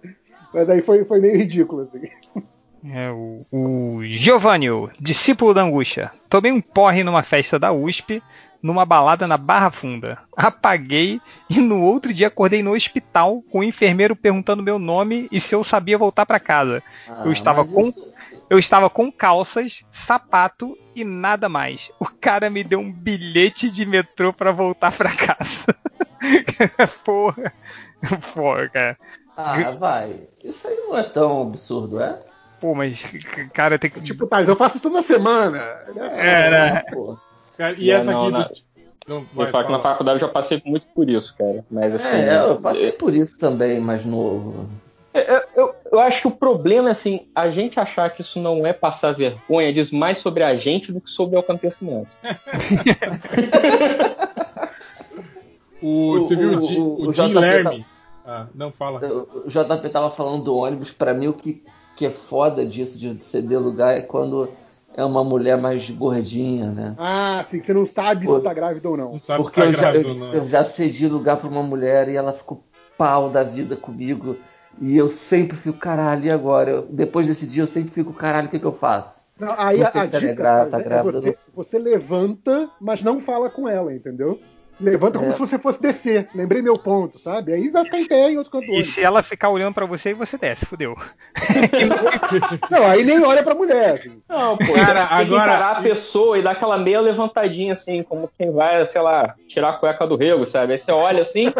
Mas 0.53 0.69
aí 0.69 0.81
foi, 0.81 1.03
foi 1.03 1.19
meio 1.19 1.35
ridículo, 1.35 1.81
assim. 1.81 2.07
É 2.87 3.09
o, 3.11 3.45
o 3.51 3.99
Giovanni, 4.03 4.67
discípulo 4.99 5.53
da 5.53 5.61
angústia. 5.63 6.11
Tomei 6.29 6.51
um 6.51 6.61
porre 6.61 7.03
numa 7.03 7.23
festa 7.23 7.57
da 7.57 7.71
USP, 7.71 8.21
numa 8.61 8.85
balada 8.85 9.25
na 9.27 9.37
Barra 9.37 9.71
Funda. 9.71 10.19
Apaguei 10.37 11.19
e 11.49 11.59
no 11.61 11.81
outro 11.81 12.13
dia 12.13 12.27
acordei 12.27 12.61
no 12.61 12.73
hospital 12.75 13.41
com 13.51 13.59
o 13.59 13.63
enfermeiro 13.63 14.15
perguntando 14.15 14.61
meu 14.61 14.77
nome 14.77 15.27
e 15.31 15.39
se 15.41 15.55
eu 15.55 15.63
sabia 15.63 15.97
voltar 15.97 16.25
pra 16.25 16.39
casa. 16.39 16.83
Ah, 17.07 17.23
Eu 17.25 17.31
estava 17.31 17.65
com- 17.65 17.87
isso- 17.87 18.13
Eu 18.49 18.59
estava 18.59 18.89
com 18.91 19.11
calças, 19.11 19.83
sapato 19.89 20.77
e 20.95 21.03
nada 21.03 21.49
mais. 21.49 21.89
O 21.99 22.05
cara 22.05 22.47
me 22.49 22.63
deu 22.63 22.79
um 22.79 22.91
bilhete 22.91 23.71
de 23.71 23.83
metrô 23.85 24.31
pra 24.31 24.51
voltar 24.51 24.91
pra 24.91 25.11
casa. 25.15 25.65
Porra. 27.03 27.51
Porra, 28.33 28.69
cara. 28.69 28.97
Ah, 29.35 29.71
vai. 29.71 30.27
Isso 30.43 30.67
aí 30.67 30.75
não 30.77 30.95
é 30.97 31.03
tão 31.03 31.41
absurdo, 31.41 31.99
é? 31.99 32.19
Pô, 32.65 32.73
mas, 32.73 33.05
cara, 33.53 33.77
tem 33.77 33.91
que. 33.91 34.01
Tipo, 34.01 34.25
tá, 34.25 34.41
eu 34.41 34.55
faço 34.55 34.77
isso 34.77 34.89
toda 34.89 35.03
semana. 35.03 35.59
É, 35.95 36.49
né? 36.49 36.83
Pô. 36.91 37.15
Cara, 37.55 37.75
e 37.77 37.91
É, 37.91 37.93
essa 37.93 38.11
não, 38.11 38.23
aqui 38.23 38.31
na- 38.31 38.43
do. 38.45 38.53
Não, 39.07 39.17
Eu 39.17 39.27
vai, 39.35 39.51
falo 39.51 39.65
que 39.67 39.71
na 39.71 39.79
faculdade 39.79 40.19
eu 40.19 40.27
já 40.27 40.33
passei 40.33 40.59
muito 40.65 40.87
por 40.95 41.07
isso, 41.07 41.37
cara. 41.37 41.63
Mas 41.69 41.93
assim. 41.93 42.15
É, 42.17 42.39
eu 42.39 42.59
passei 42.59 42.91
por 42.91 43.13
isso 43.13 43.37
também, 43.37 43.79
mais 43.79 44.03
novo. 44.03 44.67
Eu, 45.13 45.41
eu- 45.55 45.75
eu 45.91 45.99
acho 45.99 46.21
que 46.21 46.27
o 46.27 46.31
problema 46.31 46.89
é 46.89 46.93
assim, 46.93 47.27
a 47.35 47.51
gente 47.51 47.79
achar 47.79 48.09
que 48.09 48.21
isso 48.21 48.39
não 48.39 48.65
é 48.65 48.73
passar 48.73 49.11
vergonha 49.13 49.71
diz 49.71 49.91
mais 49.91 50.17
sobre 50.17 50.41
a 50.43 50.55
gente 50.57 50.91
do 50.91 50.99
que 50.99 51.11
sobre 51.11 51.35
o 51.35 51.39
acontecimento. 51.39 52.09
O, 55.81 56.19
você 56.21 56.33
O- 56.33 56.37
viu 56.37 56.59
o, 56.59 56.63
o- 56.63 57.05
o- 57.05 57.09
o 57.09 57.13
Jim 57.13 57.27
JP 57.27 57.39
Lerme? 57.39 57.85
Ah, 58.25 58.47
não 58.55 58.71
fala. 58.71 58.99
O 59.45 59.47
JP 59.47 59.89
tava 59.89 60.09
falando 60.09 60.43
do 60.45 60.55
ônibus, 60.55 60.91
pra 60.91 61.13
mim 61.13 61.27
o 61.27 61.33
que, 61.33 61.61
que 61.95 62.05
é 62.05 62.11
foda 62.11 62.65
disso 62.65 62.97
de 62.97 63.15
ceder 63.23 63.59
lugar 63.59 63.97
é 63.97 64.01
quando 64.01 64.49
é 64.95 65.03
uma 65.03 65.23
mulher 65.23 65.57
mais 65.57 65.89
gordinha, 65.89 66.71
né? 66.71 66.95
Ah, 66.97 67.43
sim, 67.49 67.61
você 67.61 67.73
não 67.73 67.85
sabe 67.85 68.25
Pô. 68.25 68.37
se 68.37 68.43
tá 68.43 68.53
grávida 68.53 68.89
ou 68.89 68.97
não. 68.97 69.11
Não 69.13 69.19
sabe 69.19 69.43
Porque 69.43 69.59
se 69.61 69.65
tá 69.65 69.69
eu 69.69 69.73
já, 69.73 69.91
grávida 69.91 70.07
eu, 70.07 70.13
ou 70.13 70.19
não. 70.19 70.33
eu 70.33 70.47
já 70.47 70.63
cedi 70.63 71.07
lugar 71.07 71.37
pra 71.37 71.49
uma 71.49 71.63
mulher 71.63 72.07
e 72.09 72.15
ela 72.15 72.33
ficou 72.33 72.63
pau 72.97 73.29
da 73.29 73.43
vida 73.43 73.75
comigo. 73.75 74.37
E 74.81 74.95
eu 74.97 75.09
sempre 75.09 75.55
fico, 75.57 75.77
caralho, 75.77 76.25
e 76.25 76.31
agora? 76.31 76.69
Eu- 76.71 76.87
depois 76.89 77.27
desse 77.27 77.45
dia 77.47 77.63
eu 77.63 77.67
sempre 77.67 77.93
fico, 77.93 78.11
caralho, 78.13 78.47
o 78.47 78.51
que, 78.51 78.59
que 78.59 78.65
eu 78.65 78.73
faço? 78.73 79.23
Não, 79.39 79.53
aí 79.57 79.79
Não 79.79 79.87
a, 79.87 79.91
sei 79.91 80.01
a 80.01 80.05
se 80.07 80.15
ela 80.15 80.25
é 80.25 80.29
dica 80.29 80.41
gra- 80.41 80.65
tá 80.65 80.79
é 80.79 80.83
grávida, 80.83 81.19
você, 81.21 81.35
você 81.53 81.79
levanta, 81.79 82.69
mas 82.79 83.01
não 83.01 83.19
fala 83.19 83.49
com 83.49 83.67
ela, 83.67 83.93
entendeu? 83.93 84.39
Levanta 84.79 85.17
como 85.19 85.29
É. 85.31 85.33
se 85.33 85.39
você 85.39 85.57
fosse 85.57 85.81
descer. 85.81 86.27
Lembrei 86.35 86.61
meu 86.61 86.77
ponto, 86.77 87.17
sabe? 87.17 87.53
Aí 87.53 87.69
vai 87.69 87.85
ficar 87.85 87.99
em 87.99 88.07
pé 88.07 88.29
em 88.31 88.37
outro 88.37 88.51
canto 88.51 88.65
E 88.73 88.83
se 88.83 89.01
ela 89.01 89.23
ficar 89.23 89.49
olhando 89.49 89.73
pra 89.73 89.85
você, 89.85 90.13
você 90.13 90.37
desce, 90.37 90.65
fudeu. 90.65 90.95
Não, 92.69 92.85
aí 92.85 93.03
nem 93.03 93.23
olha 93.23 93.43
pra 93.43 93.55
mulher. 93.55 93.93
Assim. 93.95 94.21
Não, 94.27 94.57
pô, 94.57 94.73
Cara, 94.73 95.07
tem 95.07 95.17
que 95.17 95.23
agora- 95.33 95.43
encarar 95.53 95.77
a 95.77 95.81
pessoa 95.81 96.37
e 96.37 96.41
dar 96.41 96.51
aquela 96.51 96.77
meia 96.77 96.99
levantadinha, 96.99 97.73
assim, 97.73 98.03
como 98.03 98.29
quem 98.37 98.51
vai, 98.51 98.85
sei 98.85 99.01
lá, 99.01 99.35
tirar 99.47 99.69
a 99.69 99.73
cueca 99.73 100.05
do 100.07 100.15
rego, 100.15 100.45
sabe? 100.45 100.73
Aí 100.73 100.79
você 100.79 100.91
olha 100.91 101.21
assim, 101.21 101.51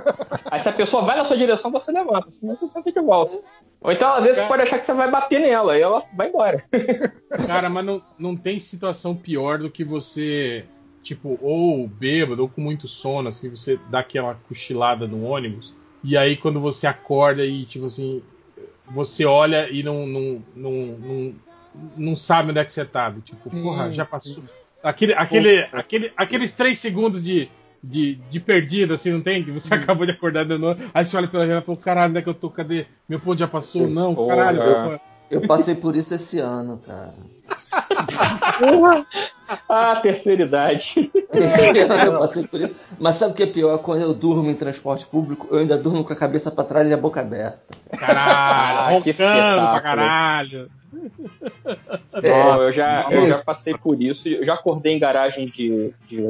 aí 0.49 0.59
se 0.59 0.69
a 0.69 0.73
pessoa 0.73 1.03
vai 1.03 1.15
na 1.17 1.23
sua 1.23 1.37
direção, 1.37 1.71
você 1.71 1.91
levanta, 1.91 2.31
senão 2.31 2.55
você 2.55 2.67
senta 2.67 2.91
de 2.91 2.99
volta. 2.99 3.37
Ou 3.81 3.91
então, 3.91 4.13
às 4.15 4.23
vezes, 4.23 4.41
você 4.41 4.47
pode 4.47 4.63
achar 4.63 4.77
que 4.77 4.83
você 4.83 4.93
vai 4.93 5.09
bater 5.11 5.39
nela, 5.39 5.77
e 5.77 5.81
ela 5.81 6.01
vai 6.15 6.29
embora. 6.29 6.63
Cara, 7.45 7.69
mas 7.69 7.85
não, 7.85 8.01
não 8.17 8.35
tem 8.35 8.59
situação 8.59 9.15
pior 9.15 9.59
do 9.59 9.69
que 9.69 9.83
você, 9.83 10.65
tipo, 11.05 11.37
ou 11.39 11.87
bêbado, 11.87 12.41
ou 12.41 12.49
com 12.49 12.59
muito 12.59 12.87
sono, 12.87 13.29
assim, 13.29 13.47
você 13.47 13.79
dá 13.91 13.99
aquela 13.99 14.33
cochilada 14.49 15.07
no 15.07 15.23
ônibus, 15.23 15.71
e 16.03 16.17
aí 16.17 16.35
quando 16.35 16.59
você 16.59 16.87
acorda 16.87 17.45
e, 17.45 17.63
tipo 17.65 17.85
assim, 17.85 18.23
você 18.89 19.23
olha 19.23 19.69
e 19.69 19.83
não, 19.83 20.07
não, 20.07 20.43
não, 20.55 20.71
não, 20.71 21.33
não 21.95 22.15
sabe 22.15 22.49
onde 22.49 22.59
é 22.59 22.65
que 22.65 22.73
você 22.73 22.83
tá. 22.83 23.13
Tipo, 23.23 23.51
Sim, 23.51 23.61
porra, 23.61 23.93
já 23.93 24.03
passou. 24.03 24.43
Aquele, 24.81 25.13
aquele, 25.13 25.59
aquele, 25.71 26.11
aqueles 26.17 26.53
três 26.53 26.79
segundos 26.79 27.23
de, 27.23 27.49
de, 27.83 28.15
de 28.15 28.39
perdido, 28.39 28.95
assim, 28.95 29.11
não 29.11 29.21
tem? 29.21 29.43
Que 29.43 29.51
você 29.51 29.75
acabou 29.75 30.07
de 30.07 30.11
acordar 30.11 30.43
de 30.43 30.57
novo. 30.57 30.79
Aí 30.91 31.05
você 31.05 31.15
olha 31.17 31.27
pela 31.27 31.43
janela 31.43 31.61
e 31.61 31.65
fala, 31.65 31.77
caralho, 31.77 32.09
onde 32.09 32.19
é 32.19 32.21
que 32.23 32.29
eu 32.29 32.33
tô? 32.33 32.49
Cadê? 32.49 32.87
Meu 33.07 33.19
ponto 33.19 33.37
já 33.37 33.47
passou? 33.47 33.87
Não, 33.87 34.15
Porra. 34.15 34.35
caralho. 34.35 34.59
porra. 34.59 35.01
Eu 35.29 35.41
passei 35.41 35.75
por 35.75 35.95
isso 35.95 36.15
esse 36.15 36.39
ano, 36.39 36.81
cara. 36.85 37.13
Ah, 39.69 39.95
terceira 40.01 40.43
idade. 40.43 41.11
Eu 42.05 42.19
passei 42.19 42.47
por 42.47 42.59
isso. 42.61 42.75
Mas 42.99 43.15
sabe 43.15 43.33
o 43.33 43.35
que 43.35 43.43
é 43.43 43.47
pior? 43.47 43.77
Quando 43.79 44.01
eu 44.01 44.13
durmo 44.13 44.49
em 44.49 44.55
transporte 44.55 45.05
público, 45.05 45.47
eu 45.51 45.59
ainda 45.59 45.77
durmo 45.77 46.03
com 46.03 46.13
a 46.13 46.15
cabeça 46.15 46.49
pra 46.51 46.63
trás 46.63 46.87
e 46.89 46.93
a 46.93 46.97
boca 46.97 47.21
aberta. 47.21 47.59
Caralho, 47.97 48.97
Ah, 48.97 49.01
que 49.01 49.11
roncando 49.11 49.69
pra 49.71 49.81
caralho. 49.81 50.69
Não, 52.23 52.61
eu 52.63 52.71
já, 52.71 53.07
eu 53.11 53.27
já 53.27 53.37
passei 53.39 53.75
por 53.77 54.01
isso. 54.01 54.27
Eu 54.27 54.45
já 54.45 54.53
acordei 54.53 54.93
em 54.95 54.99
garagem 54.99 55.47
de, 55.47 55.93
de 56.07 56.21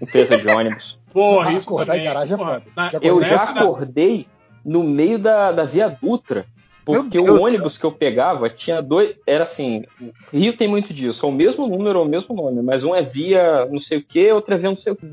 empresa 0.00 0.36
de 0.36 0.48
ônibus. 0.48 0.98
Porra, 1.12 1.52
isso 1.52 1.68
Acordar 1.68 1.86
também. 1.94 2.00
em 2.02 2.04
garagem 2.04 2.34
é 2.34 2.38
foda. 2.38 2.62
Eu 3.02 3.22
já 3.22 3.42
acordei 3.42 4.26
no 4.64 4.82
meio 4.84 5.18
da, 5.18 5.50
da 5.52 5.64
Via 5.64 5.88
Dutra. 5.88 6.44
Porque 6.92 7.18
o 7.18 7.42
ônibus 7.42 7.76
que 7.76 7.84
eu 7.84 7.92
pegava 7.92 8.48
tinha 8.48 8.80
dois. 8.80 9.14
Era 9.26 9.44
assim. 9.44 9.84
Rio 10.32 10.56
tem 10.56 10.68
muito 10.68 10.92
disso. 10.92 11.24
É 11.24 11.28
o 11.28 11.32
mesmo 11.32 11.66
número, 11.66 11.98
é 11.98 12.02
o 12.02 12.06
mesmo 12.06 12.34
nome. 12.34 12.62
Mas 12.62 12.84
um 12.84 12.94
é 12.94 13.02
via 13.02 13.66
não 13.66 13.80
sei 13.80 13.98
o 13.98 14.02
que, 14.02 14.30
outro 14.32 14.54
é 14.54 14.58
via 14.58 14.68
não 14.68 14.76
sei 14.76 14.92
o 14.92 14.96
que. 14.96 15.06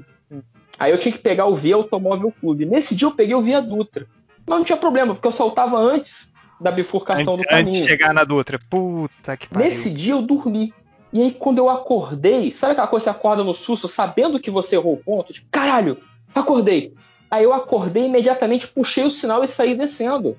Aí 0.80 0.92
eu 0.92 0.98
tinha 0.98 1.12
que 1.12 1.18
pegar 1.18 1.48
o 1.48 1.56
Via 1.56 1.76
Automóvel 1.76 2.32
Clube. 2.40 2.66
Nesse 2.66 2.94
dia 2.94 3.08
eu 3.08 3.12
peguei 3.12 3.34
o 3.34 3.42
Via 3.42 3.60
Dutra. 3.60 4.06
Mas 4.46 4.60
não 4.60 4.64
tinha 4.64 4.78
problema, 4.78 5.14
porque 5.16 5.28
eu 5.28 5.32
saltava 5.32 5.78
antes 5.78 6.32
da 6.62 6.72
bifurcação 6.72 7.34
Antes, 7.34 7.38
do 7.38 7.50
caminho. 7.50 7.68
antes 7.70 7.82
de 7.82 7.88
chegar 7.88 8.14
na 8.14 8.24
Dutra. 8.24 8.60
Puta 8.70 9.36
que 9.36 9.48
pariu. 9.48 9.66
Nesse 9.66 9.90
dia 9.90 10.14
eu 10.14 10.22
dormi. 10.22 10.74
E 11.12 11.22
aí, 11.22 11.32
quando 11.32 11.58
eu 11.58 11.70
acordei, 11.70 12.52
sabe 12.52 12.74
aquela 12.74 12.88
coisa 12.88 13.06
que 13.06 13.12
você 13.12 13.18
acorda 13.18 13.44
no 13.44 13.54
susto, 13.54 13.88
sabendo 13.88 14.40
que 14.40 14.52
você 14.52 14.76
errou 14.76 14.94
o 14.94 14.98
ponto? 14.98 15.34
Tipo, 15.34 15.48
caralho, 15.50 15.98
acordei. 16.36 16.94
Aí 17.30 17.44
eu 17.44 17.54
acordei 17.54 18.06
imediatamente, 18.06 18.68
puxei 18.68 19.04
o 19.04 19.12
sinal 19.12 19.44
e 19.44 19.48
saí 19.48 19.76
descendo. 19.76 20.38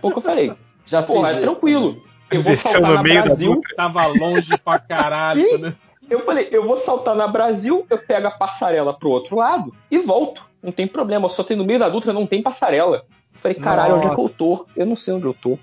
Foi 0.00 0.10
o 0.10 0.12
que 0.12 0.18
eu 0.18 0.22
falei. 0.22 0.52
Já 0.84 1.02
fiz 1.02 1.14
Porra, 1.14 1.30
é 1.30 1.32
isso 1.32 1.42
tranquilo. 1.42 2.02
Eu 2.30 2.42
vou 2.42 2.52
Desceu 2.52 2.70
saltar 2.72 2.90
no 2.90 2.96
na 2.96 3.02
meio 3.02 3.14
da 3.16 3.22
Brasil. 3.22 3.60
Tava 3.76 4.06
longe 4.06 4.58
pra 4.58 4.78
caralho. 4.78 5.48
Sim. 5.48 5.58
né? 5.58 5.74
Eu 6.10 6.24
falei, 6.24 6.48
eu 6.50 6.66
vou 6.66 6.76
saltar 6.76 7.14
na 7.14 7.26
Brasil, 7.26 7.86
eu 7.88 7.98
pego 7.98 8.26
a 8.26 8.30
passarela 8.30 8.92
pro 8.92 9.10
outro 9.10 9.36
lado 9.36 9.74
e 9.90 9.98
volto. 9.98 10.42
Não 10.62 10.72
tem 10.72 10.86
problema, 10.86 11.26
eu 11.26 11.30
só 11.30 11.42
tenho 11.42 11.58
no 11.58 11.66
meio 11.66 11.78
da 11.78 11.88
Dutra, 11.88 12.12
não 12.12 12.26
tem 12.26 12.42
passarela. 12.42 13.04
Eu 13.34 13.40
falei, 13.40 13.58
caralho, 13.58 13.96
onde 13.96 14.06
é 14.06 14.14
que 14.14 14.20
eu 14.20 14.28
tô? 14.28 14.66
Eu 14.76 14.86
não 14.86 14.96
sei 14.96 15.14
onde 15.14 15.26
eu 15.26 15.34
tô. 15.34 15.58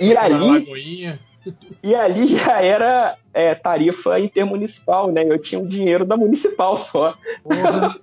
E 0.00 0.14
Na 0.14 0.22
ali. 0.22 1.18
E 1.82 1.94
ali 1.94 2.36
já 2.36 2.62
era 2.62 3.16
é, 3.34 3.54
tarifa 3.54 4.20
intermunicipal, 4.20 5.10
né? 5.10 5.24
Eu 5.24 5.38
tinha 5.38 5.60
o 5.60 5.66
dinheiro 5.66 6.04
da 6.04 6.16
municipal 6.16 6.76
só. 6.76 7.16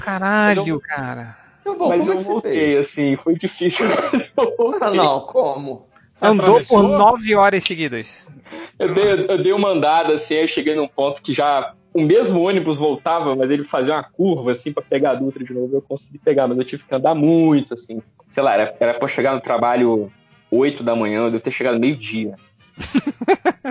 Caralho, 0.00 0.80
cara. 0.80 1.36
Então, 1.60 1.76
bom, 1.76 1.88
Mas 1.88 2.00
como 2.00 2.12
é 2.12 2.14
eu 2.14 2.18
que 2.18 2.24
você 2.24 2.32
voltei, 2.32 2.52
fez? 2.52 2.78
assim, 2.78 3.16
foi 3.16 3.34
difícil. 3.36 3.86
Ah, 4.80 4.90
não, 4.90 5.20
como? 5.20 5.86
Você 6.14 6.26
Andou 6.26 6.46
por 6.46 6.54
atravessou? 6.54 6.82
nove 6.82 7.34
horas 7.34 7.62
seguidas. 7.64 8.28
Eu 8.78 8.94
dei, 8.94 9.04
eu 9.28 9.42
dei 9.42 9.52
uma 9.52 9.68
andada, 9.68 10.14
assim, 10.14 10.34
aí 10.34 10.42
eu 10.42 10.48
cheguei 10.48 10.74
num 10.74 10.88
ponto 10.88 11.20
que 11.22 11.32
já 11.34 11.74
o 11.92 12.00
mesmo 12.00 12.40
ônibus 12.40 12.76
voltava, 12.78 13.34
mas 13.36 13.50
ele 13.50 13.64
fazia 13.64 13.94
uma 13.94 14.02
curva, 14.04 14.52
assim, 14.52 14.72
pra 14.72 14.82
pegar 14.82 15.10
a 15.12 15.14
Dutra 15.14 15.44
de 15.44 15.52
novo. 15.52 15.76
Eu 15.76 15.82
consegui 15.82 16.18
pegar, 16.18 16.46
mas 16.48 16.56
eu 16.58 16.64
tive 16.64 16.84
que 16.84 16.94
andar 16.94 17.14
muito, 17.14 17.74
assim. 17.74 18.02
Sei 18.28 18.42
lá, 18.42 18.54
era, 18.54 18.74
era 18.80 18.94
pra 18.94 19.04
eu 19.04 19.08
chegar 19.08 19.34
no 19.34 19.40
trabalho 19.40 20.10
8 20.50 20.82
da 20.82 20.94
manhã, 20.96 21.24
eu 21.24 21.30
devo 21.30 21.42
ter 21.42 21.50
chegado 21.50 21.78
meio-dia. 21.78 22.34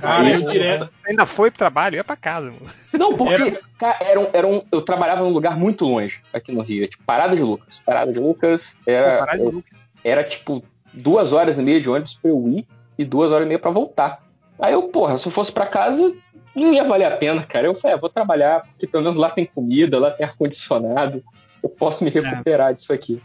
Cara, 0.01 0.29
eu 0.29 0.41
direto. 0.43 0.89
Ainda 1.05 1.25
foi 1.25 1.49
pro 1.51 1.57
trabalho, 1.57 1.95
ia 1.95 2.03
pra 2.03 2.15
casa. 2.15 2.47
Mano. 2.51 2.67
Não, 2.93 3.15
porque 3.15 3.59
cara, 3.77 3.97
era 4.01 4.19
um, 4.19 4.27
era 4.33 4.47
um- 4.47 4.63
eu 4.71 4.81
trabalhava 4.81 5.23
num 5.23 5.29
lugar 5.31 5.57
muito 5.57 5.85
longe 5.85 6.21
aqui 6.33 6.51
no 6.51 6.61
Rio, 6.61 6.83
é 6.83 6.87
tipo 6.87 7.03
Parada 7.03 7.35
de 7.35 7.43
Lucas. 7.43 7.81
Parada 7.85 8.11
de 8.13 8.19
Lucas 8.19 8.75
era, 8.85 9.13
Pô, 9.13 9.19
caralho, 9.25 9.49
Lucas. 9.49 9.79
era 10.03 10.23
tipo 10.23 10.63
duas 10.93 11.33
horas 11.33 11.57
e 11.57 11.61
meia 11.63 11.81
de 11.81 11.89
ônibus 11.89 12.13
pra 12.15 12.29
eu 12.31 12.47
ir 12.47 12.65
e 12.97 13.05
duas 13.05 13.31
horas 13.31 13.45
e 13.45 13.47
meia 13.47 13.59
pra 13.59 13.71
voltar. 13.71 14.23
Aí 14.59 14.73
eu, 14.73 14.83
porra, 14.83 15.17
se 15.17 15.25
eu 15.27 15.31
fosse 15.31 15.51
pra 15.51 15.65
casa, 15.65 16.13
não 16.55 16.73
ia 16.73 16.83
valer 16.83 17.05
a 17.05 17.15
pena, 17.17 17.43
cara. 17.43 17.67
Eu 17.67 17.75
falei, 17.75 17.95
ah, 17.95 17.99
vou 17.99 18.09
trabalhar, 18.09 18.61
porque 18.61 18.85
pelo 18.87 19.03
menos 19.03 19.15
lá 19.15 19.29
tem 19.29 19.45
comida, 19.45 19.97
lá 19.99 20.11
tem 20.11 20.25
ar-condicionado, 20.25 21.23
eu 21.63 21.69
posso 21.69 22.03
me 22.03 22.09
recuperar 22.09 22.73
disso 22.73 22.91
aqui. 22.91 23.21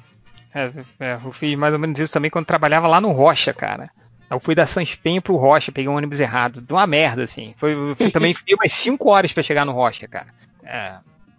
É, 0.55 0.71
é, 1.01 1.19
eu 1.25 1.33
fiz 1.33 1.57
mais 1.59 1.73
ou 1.73 1.79
menos 1.81 1.99
isso 1.99 2.13
também 2.13 2.31
quando 2.31 2.47
trabalhava 2.47 2.87
lá 2.87 3.01
no 3.01 3.11
Rocha, 3.11 3.53
cara. 3.53 3.91
Eu 4.35 4.41
fui 4.41 4.55
da 4.55 4.67
Sanspenho 4.67 5.23
pro 5.23 5.37
Rocha, 5.37 5.71
peguei 5.71 5.89
um 5.89 5.97
ônibus 5.97 6.19
errado. 6.19 6.61
De 6.61 6.73
uma 6.73 6.87
merda, 6.87 7.23
assim. 7.23 7.55
Foi, 7.57 7.73
eu 7.73 8.11
também 8.11 8.35
fiquei 8.35 8.55
umas 8.55 8.73
5 8.73 9.09
horas 9.09 9.33
pra 9.33 9.43
chegar 9.43 9.65
no 9.65 9.73
Rocha, 9.73 10.09
cara. 10.09 10.27
É. 10.65 10.95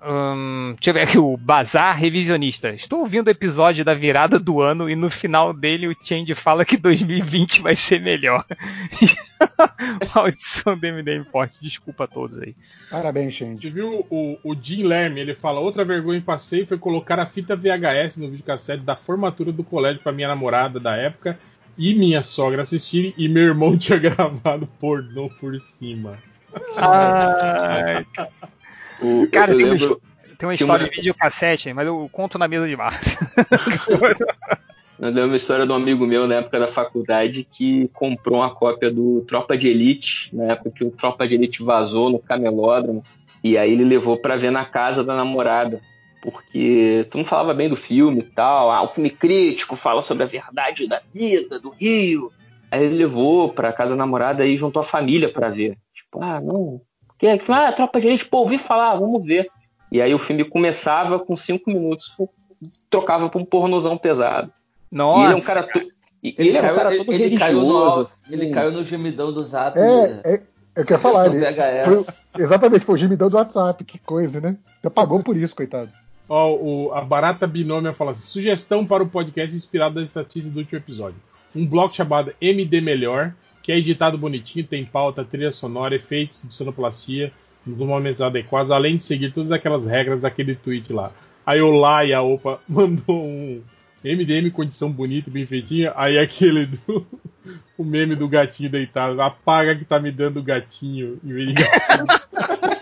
Hum, 0.08 0.76
deixa 0.76 0.92
eu 0.92 0.94
ver 0.94 1.02
aqui, 1.02 1.18
o 1.18 1.36
Bazar 1.36 1.98
Revisionista. 1.98 2.70
Estou 2.70 3.00
ouvindo 3.00 3.28
o 3.28 3.32
episódio 3.32 3.84
da 3.84 3.96
virada 3.96 4.38
do 4.38 4.62
ano 4.62 4.88
e 4.88 4.96
no 4.96 5.10
final 5.10 5.52
dele 5.52 5.88
o 5.88 5.96
Change 6.00 6.36
fala 6.36 6.64
que 6.64 6.78
2020 6.78 7.62
vai 7.62 7.76
ser 7.76 8.00
melhor. 8.00 8.46
Maldição 10.16 10.78
do 10.78 10.88
MDM 10.88 11.26
Forte. 11.32 11.58
Desculpa 11.60 12.04
a 12.04 12.08
todos 12.08 12.38
aí. 12.38 12.56
Parabéns, 12.90 13.34
gente. 13.34 13.62
Você 13.62 13.70
viu 13.72 14.06
o, 14.10 14.38
o 14.44 14.56
Jim 14.56 14.84
Lerme? 14.84 15.20
Ele 15.20 15.34
fala: 15.34 15.60
outra 15.60 15.84
vergonha 15.84 16.20
que 16.20 16.26
passei 16.26 16.66
foi 16.66 16.78
colocar 16.78 17.20
a 17.20 17.26
fita 17.26 17.56
VHS 17.56 18.18
no 18.18 18.30
videocassete 18.30 18.84
da 18.84 18.96
formatura 18.96 19.52
do 19.52 19.64
colégio 19.64 20.04
pra 20.04 20.12
minha 20.12 20.28
namorada 20.28 20.80
da 20.80 20.96
época 20.96 21.38
e 21.78 21.94
minha 21.96 22.24
sogra 22.24 22.62
assistirem 22.62 23.14
e 23.18 23.28
meu 23.28 23.44
irmão 23.44 23.76
tinha 23.78 23.98
gravado 24.00 24.68
pornô 24.80 25.30
por 25.40 25.60
cima. 25.60 26.18
Ai, 26.78 28.06
O- 29.02 29.28
Cara, 29.32 29.54
tem 29.56 29.66
uma, 29.66 29.74
lembro- 29.74 30.02
tem 30.38 30.48
uma 30.50 30.56
história 30.56 30.84
uma- 30.86 30.90
de 30.90 30.96
videocassete, 30.98 31.74
mas 31.74 31.86
eu 31.88 32.10
conto 32.12 32.38
na 32.38 32.48
mesa 32.48 32.68
de 32.68 32.76
março. 32.76 33.18
Eu 34.98 35.08
lembro 35.10 35.26
uma 35.26 35.36
história 35.36 35.66
de 35.68 35.72
um 35.74 35.76
amigo 35.76 36.08
meu 36.08 36.26
na 36.26 36.36
época 36.36 36.58
da 36.58 36.70
faculdade 36.70 37.46
que 37.52 37.90
comprou 37.94 38.40
uma 38.40 38.50
cópia 38.56 38.90
do 38.90 39.26
Tropa 39.28 39.58
de 39.58 39.68
Elite, 39.68 40.34
na 40.34 40.46
época 40.54 40.72
que 40.72 40.86
o 40.86 40.90
Tropa 40.90 41.28
de 41.28 41.36
Elite 41.36 41.62
vazou 41.62 42.10
no 42.10 42.18
camelódromo, 42.18 43.04
e 43.44 43.58
aí 43.58 43.74
ele 43.74 43.84
levou 43.84 44.16
pra 44.16 44.38
ver 44.38 44.52
na 44.52 44.64
casa 44.64 45.04
da 45.04 45.14
namorada, 45.14 45.82
porque 46.32 47.08
tu 47.12 47.18
não 47.18 47.26
falava 47.26 47.54
bem 47.54 47.70
do 47.70 47.76
filme 47.76 48.20
e 48.20 48.24
tal, 48.24 48.72
ah, 48.72 48.82
o 48.84 48.88
filme 48.88 49.10
crítico 49.10 49.76
fala 49.76 50.02
sobre 50.02 50.24
a 50.24 50.28
verdade 50.28 50.88
da 50.88 51.02
vida, 51.14 51.60
do 51.60 51.70
Rio. 51.70 52.32
Aí 52.72 52.84
ele 52.84 52.96
levou 52.98 53.50
pra 53.54 53.72
casa 53.72 53.92
da 53.92 53.96
namorada 53.96 54.46
e 54.46 54.56
juntou 54.58 54.82
a 54.82 54.86
família 54.86 55.32
pra 55.32 55.50
ver. 55.50 55.78
Tipo, 55.94 56.24
ah, 56.24 56.42
não. 56.42 56.82
Que 57.18 57.28
é? 57.28 57.40
Ah, 57.50 57.72
Tropa 57.72 58.02
de 58.02 58.08
Elite, 58.08 58.26
pô, 58.26 58.40
ouvi 58.40 58.58
falar, 58.58 58.96
vamos 58.96 59.24
ver. 59.26 59.48
E 59.92 60.02
aí 60.02 60.14
o 60.14 60.20
filme 60.20 60.44
começava 60.44 61.20
com 61.20 61.36
cinco 61.36 61.70
minutos, 61.70 62.14
trocava 62.90 63.30
pra 63.30 63.40
um 63.40 63.46
pornozão 63.46 63.98
pesado. 63.98 64.52
Nossa. 64.92 65.20
E 65.22 65.24
ele 65.26 65.34
é 65.34 65.36
um 65.36 65.42
cara. 65.42 65.64
to- 65.64 65.96
e 66.24 66.36
Ele, 66.40 66.58
é 66.58 66.72
um 66.72 66.76
cara 66.76 66.98
todo 66.98 67.14
ele 67.14 67.38
caiu 67.38 67.62
no, 67.62 67.66
religioso. 67.68 68.02
assim. 68.02 68.24
ele 68.34 68.50
caiu 68.50 68.72
no 68.72 68.84
gemidão 68.84 69.32
do 69.32 69.44
zap. 69.44 69.78
É, 69.78 70.22
é, 70.26 70.42
eu 70.76 70.84
quero 70.84 71.00
falar, 71.00 71.28
ele, 71.28 71.38
VHS. 71.40 71.86
foi- 71.86 72.42
exatamente, 72.44 72.84
foi 72.86 72.96
o 72.96 72.98
gemidão 72.98 73.30
do 73.30 73.38
WhatsApp, 73.38 73.84
que 73.84 74.00
coisa, 74.00 74.42
né? 74.42 74.58
Ainda 74.78 74.90
pagou 74.90 75.22
por 75.22 75.38
isso, 75.38 75.56
coitado. 75.56 75.92
Ó, 76.28 76.54
o- 76.56 76.94
a 76.94 77.02
Barata 77.02 77.46
Binômia 77.48 77.94
fala 77.94 78.12
assim: 78.12 78.22
sugestão 78.22 78.86
para 78.86 79.04
o 79.04 79.08
podcast 79.10 79.56
inspirado 79.56 79.96
das 79.96 80.06
estatísticas 80.06 80.52
do 80.54 80.60
último 80.60 80.78
episódio. 80.80 81.16
Um 81.56 81.66
bloco 81.66 81.96
chamado 81.96 82.34
MD 82.42 82.82
Melhor, 82.82 83.34
que 83.64 83.72
é 83.72 83.78
editado 83.78 84.18
bonitinho, 84.18 84.66
tem 84.66 84.84
pauta, 84.86 85.24
trilha 85.24 85.52
sonora, 85.52 85.96
efeitos 85.96 86.44
de 86.44 86.54
sonoplastia 86.54 87.32
nos 87.66 87.78
momentos 87.78 88.22
adequados, 88.22 88.72
além 88.72 88.98
de 88.98 89.06
seguir 89.06 89.32
todas 89.32 89.52
aquelas 89.52 89.86
regras 89.86 90.22
daquele 90.22 90.54
tweet 90.56 90.92
lá. 90.94 91.12
Aí 91.46 91.62
o 91.62 91.72
Laia, 91.72 92.22
opa, 92.22 92.60
mandou 92.68 93.24
um 93.26 93.62
MDM 94.04 94.52
condição 94.52 94.92
bonita 94.92 95.32
bem 95.32 95.46
feitinha. 95.46 95.94
Aí 95.96 96.18
aquele 96.18 96.66
do. 96.66 97.06
O 97.78 97.84
meme 97.84 98.16
do 98.16 98.28
gatinho 98.28 98.72
deitado. 98.72 99.22
Apaga 99.22 99.76
que 99.76 99.86
tá 99.86 100.00
me 100.00 100.10
dando 100.12 100.42
gatinho 100.42 101.20
em 101.24 101.32
vez 101.32 101.48
de 101.50 101.54
gatinho. 101.54 102.06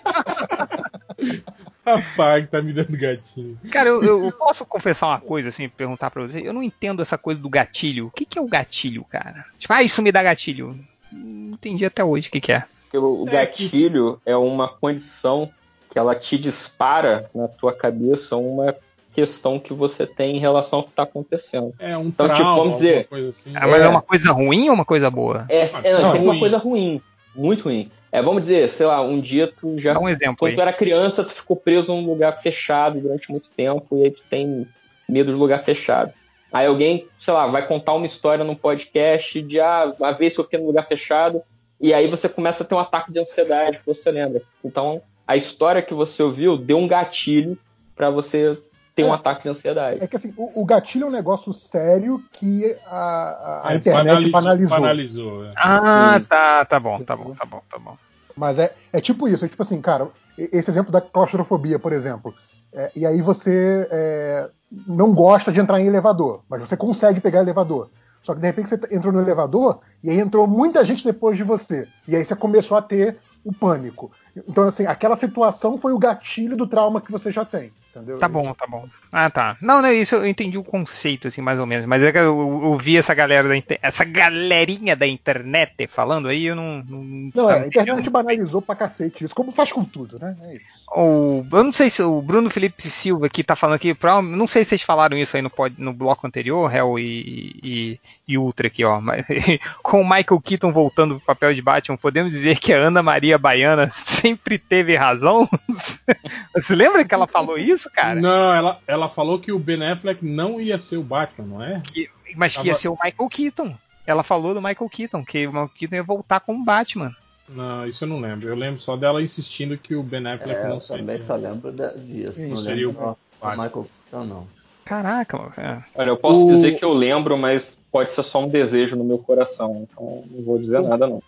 Que 2.42 2.48
tá 2.48 2.62
me 2.62 2.72
dando 2.74 2.98
gatinho. 2.98 3.58
Cara, 3.72 3.90
eu, 3.90 4.04
eu 4.26 4.32
posso 4.32 4.66
confessar 4.66 5.08
uma 5.08 5.20
coisa, 5.20 5.50
assim, 5.50 5.68
perguntar 5.68 6.10
pra 6.12 6.22
você? 6.22 6.40
Eu 6.40 6.54
não 6.54 6.64
entendo 6.64 7.02
essa 7.02 7.18
coisa 7.18 7.42
do 7.42 7.50
gatilho. 7.50 8.08
O 8.08 8.12
que, 8.12 8.26
que 8.26 8.40
é 8.40 8.42
o 8.42 8.48
gatilho, 8.48 9.04
cara? 9.04 9.46
Tipo, 9.58 9.74
ah, 9.74 9.84
isso 9.84 10.02
me 10.02 10.12
dá 10.12 10.24
gatilho. 10.24 10.78
Não 11.12 11.54
entendi 11.54 11.86
até 11.86 12.04
hoje 12.04 12.30
o 12.30 12.32
que, 12.32 12.40
que 12.42 12.52
é. 12.52 12.64
O 12.94 13.24
o 13.24 13.28
É 13.28 13.32
gatilho 13.32 14.22
é 14.26 14.36
uma 14.36 14.68
condição 14.68 15.50
que 15.92 16.00
ela 16.00 16.16
te 16.16 16.38
dispara 16.38 17.30
na 17.34 17.48
tua 17.48 17.74
cabeça 17.74 18.36
uma 18.36 18.76
questão 19.14 19.60
que 19.60 19.74
você 19.74 20.08
tem 20.08 20.38
em 20.38 20.40
relação 20.40 20.80
ao 20.80 20.84
que 20.86 20.90
está 20.92 21.04
acontecendo. 21.04 21.74
É 21.80 21.96
um 21.98 22.08
Então, 22.08 22.28
tipo, 22.28 22.38
trauma, 22.40 22.56
vamos 22.64 22.74
dizer, 22.80 23.08
coisa 23.08 23.30
assim. 23.30 23.52
Ah, 23.56 23.68
mas 23.68 23.82
é 23.82 23.88
uma 23.88 24.02
coisa 24.02 24.32
ruim 24.32 24.70
ou 24.70 24.76
uma 24.76 24.86
coisa 24.86 25.10
boa? 25.12 25.46
É, 25.50 25.60
é, 25.60 25.70
Ah, 25.74 25.82
é 25.84 25.94
não, 26.02 26.12
sempre 26.12 26.20
uma 26.26 26.32
ruim. 26.32 26.40
coisa 26.40 26.58
ruim, 26.58 27.02
muito 27.36 27.64
ruim. 27.66 27.92
É, 28.14 28.22
vamos 28.22 28.44
dizer, 28.44 28.70
sei 28.70 28.86
lá, 28.86 29.02
um 29.02 29.20
dia 29.20 29.52
tu 29.52 29.80
já 29.80 29.92
Dá 29.92 30.00
um 30.00 30.08
exemplo 30.08 30.38
Quando 30.38 30.52
aí. 30.52 30.56
tu 30.56 30.62
era 30.62 30.72
criança, 30.72 31.24
tu 31.24 31.34
ficou 31.34 31.58
preso 31.58 31.92
num 31.92 32.06
lugar 32.06 32.40
fechado 32.44 33.02
durante 33.02 33.32
muito 33.32 33.50
tempo 33.50 33.98
e 33.98 34.04
aí 34.04 34.12
tu 34.12 34.22
tem 34.30 34.68
medo 35.10 35.32
de 35.32 35.38
lugar 35.38 35.64
fechado. 35.64 36.14
Aí 36.52 36.68
alguém, 36.68 37.08
sei 37.18 37.34
lá, 37.34 37.48
vai 37.48 37.66
contar 37.66 37.96
uma 37.96 38.06
história 38.06 38.46
num 38.46 38.54
podcast 38.54 39.42
de 39.42 39.60
ah, 39.60 39.92
uma 40.00 40.12
vez 40.12 40.36
que 40.36 40.40
eu 40.40 40.44
fiquei 40.44 40.60
num 40.60 40.68
lugar 40.68 40.88
fechado 40.88 41.42
e 41.82 41.92
aí 41.92 42.08
você 42.08 42.30
começa 42.30 42.64
a 42.64 42.68
ter 42.68 42.76
um 42.76 42.80
ataque 42.80 43.12
de 43.12 43.18
ansiedade, 43.18 43.80
que 43.80 43.86
você 43.88 44.12
lembra. 44.12 44.44
Então, 44.64 45.02
a 45.28 45.36
história 45.36 45.82
que 45.82 45.96
você 45.96 46.22
ouviu 46.22 46.56
deu 46.56 46.78
um 46.78 46.88
gatilho 46.88 47.58
pra 47.96 48.12
você 48.12 48.56
ter 48.96 49.04
um 49.04 49.10
É. 49.10 49.16
ataque 49.16 49.44
de 49.44 49.50
ansiedade. 49.50 50.04
É 50.04 50.08
que 50.08 50.16
assim, 50.16 50.34
o, 50.38 50.62
o 50.62 50.66
gatilho 50.66 51.06
é 51.06 51.08
um 51.08 51.12
negócio 51.12 51.52
sério 51.54 52.24
que 52.32 52.76
a, 52.86 52.96
a- 52.98 53.62
a 53.70 53.74
É, 53.74 53.78
internet 53.78 54.30
banalizou- 54.30 54.80
banalizou. 54.80 55.46
é. 55.46 55.52
Ah, 55.56 56.22
tá, 56.28 56.66
tá 56.66 56.80
bom, 56.80 57.00
tá 57.04 57.16
bom, 57.16 57.34
tá 57.34 57.46
bom, 57.46 57.62
tá 57.70 57.80
bom. 57.80 57.98
Mas 58.36 58.58
é, 58.60 58.74
é 58.92 59.00
tipo 59.02 59.28
isso, 59.28 59.46
é 59.46 59.48
tipo 59.48 59.62
assim, 59.62 59.80
cara, 59.82 60.08
esse 60.38 60.70
exemplo 60.70 60.92
da 60.92 61.02
claustrofobia, 61.02 61.78
por 61.80 61.92
exemplo. 61.94 62.34
É, 62.72 62.92
e 62.96 63.06
aí 63.06 63.22
você 63.22 63.88
é, 63.92 64.50
não 64.88 65.14
gosta 65.14 65.52
de 65.52 65.60
entrar 65.60 65.80
em 65.80 65.86
elevador, 65.86 66.42
mas 66.50 66.62
você 66.62 66.76
consegue 66.76 67.22
pegar 67.22 67.42
elevador. 67.42 67.90
Só 68.24 68.34
que 68.34 68.40
de 68.40 68.48
repente 68.48 68.70
você 68.70 68.80
entrou 68.90 69.14
no 69.14 69.22
elevador 69.22 69.80
e 70.04 70.10
aí 70.10 70.18
entrou 70.20 70.48
muita 70.48 70.84
gente 70.86 71.04
depois 71.04 71.36
de 71.38 71.44
você. 71.44 71.88
E 72.08 72.16
aí 72.16 72.24
você 72.26 72.36
começou 72.36 72.78
a 72.78 72.82
ter 72.82 73.18
o 73.44 73.52
pânico. 73.54 74.12
Então, 74.48 74.64
assim, 74.64 74.86
aquela 74.86 75.18
situação 75.18 75.78
foi 75.78 75.92
o 75.94 76.00
gatilho 76.00 76.56
do 76.56 76.66
trauma 76.66 77.02
que 77.02 77.12
você 77.12 77.32
já 77.32 77.44
tem. 77.44 77.72
Entendeu? 77.96 78.18
Tá 78.18 78.28
bom, 78.28 78.54
tá 78.54 78.66
bom. 78.68 78.88
Ah, 79.12 79.30
tá. 79.30 79.56
Não, 79.62 79.82
não, 79.82 79.92
isso 79.92 80.16
eu 80.16 80.26
entendi 80.28 80.58
o 80.58 80.64
conceito, 80.64 81.28
assim, 81.28 81.42
mais 81.42 81.60
ou 81.60 81.66
menos. 81.68 81.86
Mas 81.86 82.02
é 82.02 82.12
que 82.12 82.18
eu, 82.18 82.62
eu 82.64 82.78
vi 82.78 82.98
essa 82.98 83.14
galera 83.14 83.48
da 83.48 83.56
inter... 83.56 83.78
essa 83.82 84.04
galerinha 84.04 84.96
da 84.96 85.06
internet 85.08 85.86
falando 85.88 86.28
aí, 86.28 86.46
eu 86.46 86.56
não. 86.56 86.84
Não, 86.88 87.04
Não, 87.36 87.50
é, 87.50 87.64
a 87.64 87.68
internet 87.68 88.10
banalizou 88.10 88.62
pra 88.62 88.76
cacete 88.76 89.24
isso, 89.24 89.36
como 89.36 89.52
faz 89.52 89.72
com 89.72 89.84
tudo, 89.86 90.18
né? 90.20 90.36
É. 90.42 90.58
O, 90.96 91.44
eu 91.52 91.64
não 91.64 91.72
sei 91.72 91.90
se 91.90 92.04
o 92.04 92.22
Bruno 92.22 92.52
Felipe 92.52 92.88
Silva 92.88 93.26
aqui 93.26 93.44
tá 93.44 93.56
falando 93.56 93.78
aqui, 93.78 93.96
pra- 93.96 94.22
não 94.22 94.46
sei 94.46 94.64
se 94.64 94.70
vocês 94.70 94.84
falaram 94.84 95.18
isso 95.18 95.36
aí 95.36 95.42
no, 95.42 95.50
pod- 95.50 95.74
no 95.80 95.92
bloco 95.92 96.28
anterior, 96.28 96.72
Hell 96.72 97.00
e, 97.00 97.60
e, 97.64 98.00
e 98.28 98.38
Ultra 98.38 98.68
aqui, 98.68 98.84
ó. 98.86 99.02
Mas, 99.02 99.26
com 99.82 100.02
o 100.02 100.04
Michael 100.08 100.40
Keaton 100.44 100.72
voltando 100.72 101.16
pro 101.16 101.26
papel 101.26 101.52
de 101.56 101.64
Batman, 101.64 101.98
podemos 101.98 102.32
dizer 102.32 102.60
que 102.60 102.72
a 102.72 102.78
Ana 102.78 103.02
Maria 103.02 103.40
Baiana 103.40 103.90
sempre 104.06 104.60
teve 104.60 104.96
razão? 104.96 105.50
Você 106.54 106.76
lembra 106.76 107.04
que 107.04 107.14
ela 107.14 107.26
falou 107.28 107.58
isso, 107.58 107.83
cara? 107.92 108.20
Não, 108.22 108.54
ela, 108.54 108.80
ela 108.88 109.10
falou 109.10 109.40
que 109.40 109.52
o 109.52 109.60
Ben 109.60 109.84
Affleck 109.84 110.26
não 110.26 110.60
ia 110.62 110.78
ser 110.78 110.98
o 110.98 111.04
Batman, 111.04 111.46
não 111.48 111.64
é? 111.64 111.82
Que- 111.84 112.10
mas 112.36 112.54
que 112.56 112.68
ia 112.68 112.74
Tava- 112.74 112.82
ser 112.82 112.88
o 112.90 112.98
Michael 113.04 113.30
Keaton. 113.30 113.76
Ela 114.06 114.24
falou 114.24 114.54
do 114.54 114.62
Michael 114.62 114.90
Keaton, 114.90 115.24
que 115.24 115.46
o 115.48 115.50
Michael 115.52 115.70
Keaton 115.78 115.96
ia 115.96 116.04
voltar 116.04 116.40
como 116.42 116.64
Batman. 116.66 117.16
Não, 117.48 117.86
isso 117.86 118.04
eu 118.04 118.08
não 118.08 118.20
lembro. 118.20 118.48
Eu 118.50 118.56
lembro 118.56 118.80
só 118.82 118.96
dela 118.98 119.22
insistindo 119.22 119.78
que 119.78 119.96
o 119.96 120.02
Ben 120.04 120.26
Affleck 120.28 120.60
É, 120.60 120.68
não 120.68 120.76
eu 120.76 120.82
seria. 120.82 121.04
também 121.06 121.26
só 121.28 121.36
lembro 121.36 121.72
disso. 121.72 122.42
Não 122.42 122.50
Não 122.50 122.58
seria 122.58 122.90
o 122.90 122.94
Batman. 122.94 123.18
Michael 123.64 123.88
Keaton, 124.10 124.26
não. 124.26 124.48
Caraca, 124.86 125.38
mano. 125.38 125.54
é. 125.58 125.84
Olha, 125.96 126.10
eu 126.10 126.18
posso 126.18 126.46
O- 126.46 126.50
dizer 126.50 126.74
que 126.78 126.84
eu 126.84 126.92
lembro, 126.94 127.38
mas 127.38 127.78
pode 127.92 128.10
ser 128.10 128.24
só 128.24 128.44
um 128.44 128.50
desejo 128.50 128.96
no 128.98 129.04
meu 129.04 129.18
coração. 129.18 129.88
Então 129.90 130.24
não 130.30 130.44
vou 130.44 130.58
dizer 130.60 130.82
nada, 130.82 131.08
não. 131.08 131.22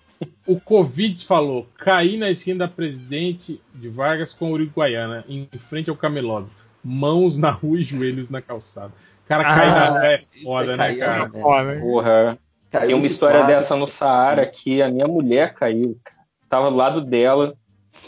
O 0.47 0.59
Covid 0.59 1.25
falou: 1.25 1.67
caí 1.77 2.17
na 2.17 2.29
esquina 2.29 2.59
da 2.59 2.67
presidente 2.67 3.61
de 3.73 3.89
Vargas 3.89 4.31
com 4.33 4.51
Uruguaiana, 4.51 5.25
em 5.27 5.47
frente 5.57 5.89
ao 5.89 5.95
camelódromo. 5.95 6.51
Mãos 6.83 7.35
na 7.37 7.49
rua 7.49 7.79
e 7.79 7.83
joelhos 7.83 8.29
na 8.29 8.41
calçada. 8.41 8.93
Cara, 9.27 9.43
cair 9.43 9.69
Ah, 9.69 9.75
na 9.75 9.89
rua 9.89 10.07
é 10.07 10.17
foda, 10.43 10.73
é 10.73 10.77
né, 10.77 10.95
cara? 10.95 11.27
né? 11.29 11.41
Foda. 11.41 11.79
Porra, 11.79 12.37
Caiu 12.69 12.87
tem 12.87 12.95
uma 12.95 13.01
de 13.07 13.07
história 13.11 13.39
quadro. 13.39 13.55
dessa 13.55 13.75
no 13.75 13.87
Saara 13.87 14.45
que 14.45 14.81
a 14.81 14.89
minha 14.89 15.07
mulher 15.07 15.53
caiu. 15.53 15.97
cara. 16.03 16.15
Tava 16.47 16.69
do 16.69 16.75
lado 16.77 17.01
dela, 17.01 17.55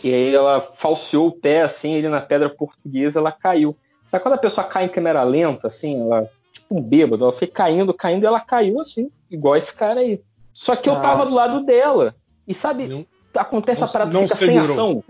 e 0.04 0.14
aí 0.14 0.36
ela 0.36 0.62
falseou 0.62 1.28
o 1.28 1.32
pé, 1.32 1.62
assim, 1.64 1.94
ele 1.94 2.08
na 2.08 2.22
pedra 2.22 2.50
portuguesa, 2.50 3.20
ela 3.20 3.32
caiu. 3.32 3.76
Sabe 4.06 4.22
quando 4.24 4.36
a 4.36 4.40
pessoa 4.40 4.66
cai 4.68 4.86
em 4.86 4.90
câmera 4.90 5.24
lenta, 5.24 5.68
assim, 5.68 6.00
ela, 6.02 6.30
tipo 6.54 6.78
um 6.78 6.82
bêbado, 6.82 7.24
ela 7.24 7.34
foi 7.34 7.48
caindo, 7.48 7.94
caindo, 7.94 8.24
e 8.24 8.28
ela 8.28 8.40
caiu 8.40 8.80
assim, 8.80 9.10
igual 9.30 9.56
esse 9.56 9.74
cara 9.74 10.02
aí. 10.02 10.22
Só 10.58 10.76
que 10.76 10.90
eu 10.90 10.96
Ah. 10.96 11.02
tava 11.02 11.24
do 11.28 11.36
lado 11.36 11.64
dela. 11.64 12.16
E 12.48 12.54
sabe, 12.54 12.88
Não- 12.88 13.06
acontece 13.36 13.82
não- 13.82 13.88
a 13.88 13.92
parada, 13.92 14.12
fica 14.22 14.36
sem 14.36 14.48
segurou. 14.56 14.72
ação. 14.74 15.04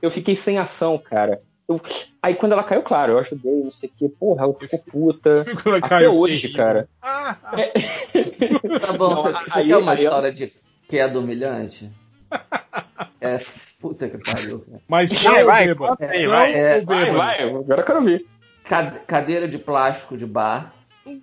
Eu 0.00 0.08
fiquei 0.08 0.36
sem 0.36 0.56
ação, 0.56 0.96
cara. 0.98 1.40
Eu- 1.68 1.80
Aí 2.22 2.36
quando 2.36 2.52
ela 2.52 2.62
caiu, 2.62 2.82
claro, 2.82 3.14
eu 3.14 3.18
ajudei, 3.18 3.64
não 3.64 3.72
sei 3.72 3.88
o 3.88 3.92
que, 3.98 4.08
porra, 4.08 4.44
ela 4.44 4.54
ficou 4.54 4.78
puta. 4.92 5.44
Quando 5.64 5.76
Até 5.78 5.88
caiu, 5.88 6.12
eu 6.12 6.18
hoje, 6.20 6.36
fiquei 6.42 6.52
cara. 6.56 6.88
Ah, 7.02 7.36
ah. 7.42 7.56
Tá 8.78 8.92
bom, 8.92 9.08
Não, 9.14 9.22
você, 9.22 9.32
você 9.32 9.58
aí- 9.58 9.66
quer 9.66 9.76
uma 9.78 9.92
aí 9.92 9.98
eu- 9.98 10.04
história 10.04 10.32
de 10.32 10.52
queda 10.88 11.18
humilhante? 11.18 11.90
É, 13.20 13.40
puta 13.80 14.08
que 14.08 14.18
pariu. 14.18 14.60
cara. 14.60 14.80
Mas 14.86 15.12
Vai, 15.22 15.44
vai, 15.44 15.74
vai. 15.74 15.96
É, 15.98 16.80
Vai, 16.84 17.10
vai, 17.10 17.42
agora 17.42 17.80
eu 17.80 17.84
quero 17.84 18.02
ver. 18.02 18.26
Cade- 18.64 18.98
Cadeira 19.06 19.48
de 19.48 19.58
plástico 19.58 20.16
de 20.16 20.26
bar, 20.26 20.72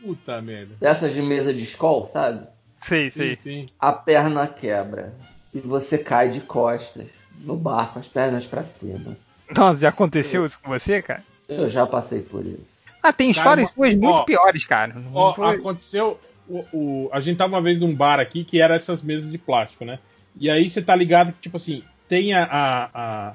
Puta 0.03 0.41
merda. 0.41 0.75
dessas 0.79 1.13
de 1.13 1.21
mesa 1.21 1.53
de 1.53 1.61
escola, 1.63 2.07
sabe? 2.11 2.47
Sei, 2.81 3.09
Sim, 3.09 3.19
sei. 3.19 3.37
sim. 3.37 3.69
A 3.79 3.91
perna 3.93 4.47
quebra 4.47 5.13
e 5.53 5.59
você 5.59 5.97
cai 5.97 6.29
de 6.31 6.39
costas 6.41 7.05
no 7.39 7.55
bar 7.55 7.93
com 7.93 7.99
as 7.99 8.07
pernas 8.07 8.45
pra 8.45 8.63
cima. 8.63 9.15
Nossa, 9.55 9.79
já 9.81 9.89
aconteceu 9.89 10.45
isso 10.45 10.57
com 10.61 10.69
você, 10.69 11.01
cara? 11.01 11.23
Eu 11.47 11.69
já 11.69 11.85
passei 11.85 12.21
por 12.21 12.45
isso. 12.45 12.81
Ah, 13.03 13.11
tem 13.11 13.33
Cara, 13.33 13.39
histórias 13.63 13.69
uma- 13.69 13.75
suas 13.75 13.93
muito 13.95 14.07
ó, 14.13 14.23
piores, 14.23 14.63
cara. 14.65 14.95
Ó, 15.13 15.33
foi- 15.33 15.55
aconteceu. 15.55 16.19
O, 16.47 16.65
o- 16.73 17.09
a 17.11 17.19
gente 17.21 17.37
tava 17.37 17.53
uma 17.55 17.61
vez 17.61 17.79
num 17.79 17.93
bar 17.95 18.19
aqui 18.19 18.43
que 18.43 18.59
era 18.61 18.75
essas 18.75 19.01
mesas 19.01 19.29
de 19.31 19.37
plástico, 19.37 19.83
né? 19.85 19.99
E 20.39 20.49
aí 20.49 20.69
você 20.69 20.81
tá 20.81 20.95
ligado 20.95 21.33
que, 21.33 21.39
tipo 21.41 21.57
assim, 21.57 21.83
tem 22.07 22.33
a, 22.33 22.43
a, 22.43 22.89
a, 22.93 23.33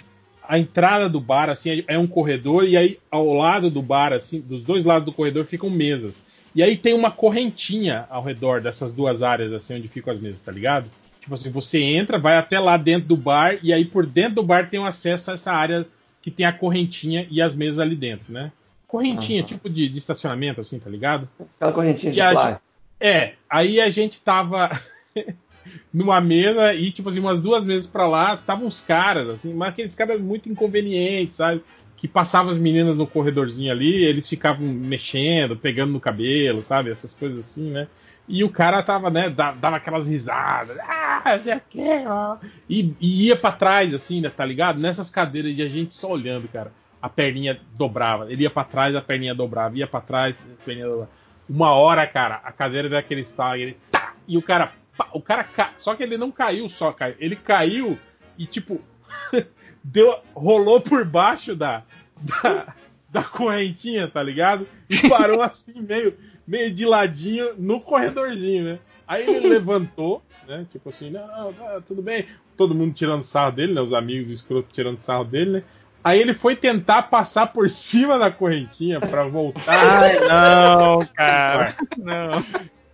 a 0.49 0.59
entrada 0.59 1.09
do 1.09 1.21
bar, 1.21 1.51
assim, 1.51 1.85
é 1.87 1.99
um 1.99 2.07
corredor, 2.07 2.65
e 2.65 2.77
aí 2.77 2.99
ao 3.11 3.33
lado 3.35 3.71
do 3.71 3.83
bar, 3.83 4.12
assim, 4.12 4.41
dos 4.41 4.62
dois 4.62 4.85
lados 4.85 5.05
do 5.05 5.12
corredor 5.12 5.45
ficam 5.45 5.69
mesas. 5.71 6.25
E 6.56 6.62
aí 6.62 6.74
tem 6.74 6.94
uma 6.94 7.10
correntinha 7.10 8.06
ao 8.08 8.22
redor 8.22 8.62
dessas 8.62 8.94
duas 8.94 9.22
áreas, 9.22 9.53
assim, 9.53 9.76
onde 9.76 9.89
ficam 9.89 10.10
as 10.10 10.19
mesas, 10.19 10.40
tá 10.40 10.51
ligado? 10.51 10.90
Tipo 11.21 11.35
assim, 11.35 11.51
você 11.51 11.83
entra, 11.83 12.19
vai 12.19 12.39
até 12.39 12.58
lá 12.58 12.78
dentro 12.78 13.08
do 13.08 13.17
bar, 13.17 13.58
e 13.62 13.74
aí 13.74 13.85
por 13.85 14.06
dentro 14.06 14.37
do 14.37 14.42
bar 14.42 14.71
tem 14.71 14.81
um 14.81 14.87
acesso 14.87 15.31
a 15.31 15.35
essa 15.35 15.53
área 15.53 15.87
que 16.22 16.31
tem 16.31 16.47
a 16.47 16.53
correntinha 16.55 17.26
e 17.31 17.42
as 17.42 17.55
mesas 17.55 17.78
ali 17.78 17.94
dentro, 17.94 18.33
né? 18.33 18.51
Correntinha, 18.89 19.40
Aham. 19.40 19.49
tipo 19.49 19.69
de, 19.69 19.87
de 19.87 19.99
estacionamento, 19.99 20.62
assim, 20.62 20.78
tá 20.78 20.89
ligado? 20.89 21.28
Aquela 21.56 21.72
correntinha 21.72 22.12
de 22.12 22.19
E 22.19 22.22
a 22.22 22.31
plástico. 22.31 22.62
É, 22.99 23.35
aí 23.51 23.78
a 23.78 23.90
gente 23.90 24.22
tava 24.22 24.71
numa 25.92 26.22
mesa 26.22 26.72
e, 26.72 26.90
tipo 26.90 27.10
assim, 27.10 27.21
umas 27.21 27.42
duas 27.42 27.67
mesas 27.67 27.87
pra 27.87 28.08
lá, 28.08 28.33
estavam 28.33 28.67
uns 28.67 28.81
caras, 28.81 29.28
assim, 29.28 29.53
mas 29.53 29.69
aqueles 29.69 29.94
caras 29.94 30.19
muito 30.19 30.49
inconvenientes, 30.49 31.37
sabe? 31.37 31.62
Que 31.97 32.07
passavam 32.07 32.51
as 32.51 32.59
meninas 32.59 32.95
no 32.95 33.07
corredorzinho 33.07 33.73
ali, 33.73 34.05
eles 34.05 34.29
ficavam 34.29 34.67
mexendo, 34.67 35.57
pegando 35.57 35.93
no 35.93 36.01
cabelo, 36.01 36.62
sabe? 36.62 36.91
Essas 36.91 37.15
coisas 37.15 37.39
assim, 37.41 37.71
né? 37.71 37.89
E 38.29 38.45
o 38.45 38.51
cara 38.51 38.83
tava, 38.83 39.09
né, 39.09 39.31
da- 39.31 39.53
dava 39.53 39.77
aquelas 39.77 40.07
risadas, 40.09 40.77
ah, 40.81 41.39
sei 41.43 41.55
o 41.55 41.62
quê, 41.71 42.05
ó. 42.07 42.37
E, 42.69 42.93
e 43.01 43.27
ia 43.29 43.37
pra 43.37 43.53
trás, 43.53 43.95
assim, 43.95 44.21
né, 44.21 44.29
tá 44.29 44.45
ligado? 44.45 44.79
Nessas 44.79 45.11
cadeiras 45.11 45.57
e 45.57 45.62
a 45.62 45.69
gente 45.69 45.95
só 45.95 46.11
olhando, 46.11 46.49
cara. 46.49 46.71
A 47.01 47.09
perninha 47.09 47.61
dobrava. 47.77 48.31
Ele 48.31 48.43
ia 48.43 48.51
pra 48.51 48.65
trás, 48.65 48.95
a 48.97 49.01
perninha 49.01 49.35
dobrava. 49.35 49.79
Ia 49.79 49.87
pra 49.87 50.01
trás, 50.01 50.37
a 50.39 50.65
perninha 50.65 50.87
dobrava. 50.89 51.11
Uma 51.49 51.71
hora, 51.71 52.05
cara, 52.07 52.41
a 52.43 52.51
cadeira 52.51 52.89
daquele 52.89 53.21
estalo, 53.21 53.57
ele 53.57 53.77
tá, 53.91 54.15
e 54.27 54.37
o 54.37 54.43
cara, 54.43 54.73
pá, 54.99 55.09
o 55.12 55.21
cara 55.23 55.45
ca... 55.45 55.73
só 55.79 55.95
que 55.95 56.03
ele 56.03 56.17
não 56.19 56.33
caiu 56.33 56.69
só, 56.69 56.93
caiu. 56.93 57.15
Ele 57.21 57.37
caiu 57.37 57.97
e 58.37 58.45
tipo 58.45 58.81
deu 59.87 60.19
rolou 60.35 60.81
por 60.81 61.05
baixo 61.05 61.55
da 61.55 61.83
da, 62.17 62.75
da 63.09 63.23
correntinha, 63.23 64.09
tá 64.09 64.23
ligado? 64.23 64.67
E 64.89 64.97
parou 65.09 65.43
assim 65.43 65.83
meio 65.83 66.17
meio 66.47 66.73
de 66.73 66.85
ladinho 66.85 67.55
no 67.59 67.81
corredorzinho, 67.81 68.65
né? 68.65 68.79
Aí 69.07 69.29
ele 69.29 69.47
levantou, 69.49 70.23
né? 70.47 70.67
Tipo 70.71 70.91
assim, 70.91 71.11
não, 71.11 71.53
não, 71.53 71.83
tudo 71.83 72.03
bem. 72.03 72.27
Todo 72.57 72.75
mundo 72.75 72.95
tirando 72.95 73.23
sarro 73.23 73.53
dele, 73.53 73.75
né? 73.75 73.81
Os 73.81 73.93
amigos 73.93 74.31
escrotos 74.31 74.73
tirando 74.73 74.99
sarro 74.99 75.25
dele, 75.25 75.51
né? 75.51 75.63
Aí 76.03 76.21
ele 76.21 76.33
foi 76.33 76.55
tentar 76.55 77.03
passar 77.03 77.49
por 77.49 77.69
cima 77.69 78.17
da 78.17 78.31
correntinha 78.31 79.01
pra 79.01 79.27
voltar. 79.27 79.65
Ai, 80.03 80.21
não, 80.21 81.05
cara. 81.07 81.77
Não. 81.97 82.45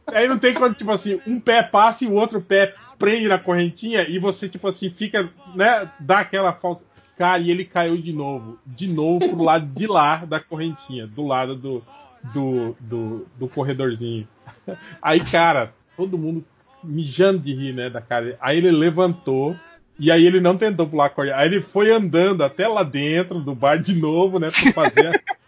Aí 0.07 0.27
não 0.27 0.39
tem 0.39 0.55
quando, 0.55 0.75
tipo 0.75 0.91
assim, 0.91 1.21
um 1.27 1.39
pé 1.39 1.63
passa 1.63 2.05
e 2.05 2.09
o 2.09 2.15
outro 2.15 2.41
pé 2.41 2.75
prende 3.03 3.27
na 3.27 3.37
correntinha 3.37 4.09
e 4.09 4.17
você, 4.17 4.49
tipo 4.49 4.69
assim, 4.69 4.89
fica, 4.89 5.29
né, 5.57 5.91
dá 5.99 6.21
aquela 6.21 6.53
falsa. 6.53 6.85
Cara, 7.19 7.43
e 7.43 7.51
ele 7.51 7.65
caiu 7.65 8.01
de 8.01 8.13
novo. 8.13 8.61
De 8.65 8.87
novo 8.87 9.29
pro 9.29 9.43
lado 9.43 9.67
de 9.67 9.89
lá 9.89 10.25
da 10.25 10.39
correntinha, 10.39 11.05
do 11.05 11.27
lado 11.27 11.57
do, 11.57 11.85
do, 12.33 12.77
do, 12.79 13.27
do 13.37 13.49
corredorzinho. 13.49 14.29
Aí, 15.03 15.19
cara, 15.19 15.75
todo 15.97 16.17
mundo 16.17 16.45
mijando 16.85 17.41
de 17.41 17.53
rir, 17.53 17.73
né, 17.73 17.91
da 17.91 18.01
cara. 18.01 18.39
Aí 18.41 18.59
ele 18.59 18.71
levantou. 18.71 19.57
E 19.99 20.11
aí 20.11 20.27
ele 20.27 20.41
não 20.41 20.57
tentou 20.57 20.87
pular 20.87 21.07
a 21.07 21.11
corda. 21.11 21.37
Aí 21.37 21.47
ele 21.47 21.61
foi 21.61 21.93
andando 21.93 22.43
até 22.43 22.67
lá 22.67 22.83
dentro 22.83 23.41
do 23.41 23.55
bar 23.55 23.77
de 23.77 23.95
novo, 23.95 24.39
né? 24.39 24.51
Pra 24.51 24.73
fazer 24.73 25.23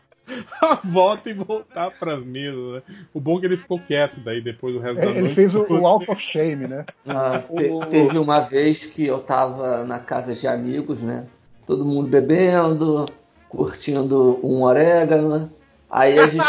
a, 0.62 0.74
volta 0.84 1.28
e 1.30 1.34
voltar 1.34 1.90
pras 1.92 2.24
mesas, 2.24 2.72
né? 2.74 2.82
O 3.12 3.20
bom 3.20 3.36
é 3.36 3.40
que 3.40 3.46
ele 3.46 3.56
ficou 3.56 3.78
quieto 3.78 4.20
daí 4.20 4.40
depois 4.40 4.74
do 4.74 4.80
resto 4.80 4.96
da 4.96 5.02
É, 5.02 5.04
noite. 5.06 5.18
ele 5.20 5.28
fez 5.34 5.54
o, 5.54 5.62
o 5.62 5.80
Walk 5.82 6.10
of 6.10 6.20
Shame, 6.22 6.66
né? 6.66 6.84
Ah, 7.06 7.42
te- 7.56 7.64
O- 7.70 7.84
teve 7.86 8.18
uma 8.18 8.40
vez 8.40 8.84
que 8.86 9.06
eu 9.06 9.18
tava 9.20 9.84
na 9.84 9.98
casa 9.98 10.34
de 10.34 10.46
amigos, 10.46 10.98
né? 11.00 11.24
Todo 11.66 11.84
mundo 11.84 12.08
bebendo, 12.08 13.06
curtindo 13.48 14.38
um 14.42 14.62
orégano. 14.62 15.50
Aí 15.90 16.18
a 16.18 16.26
gente. 16.26 16.44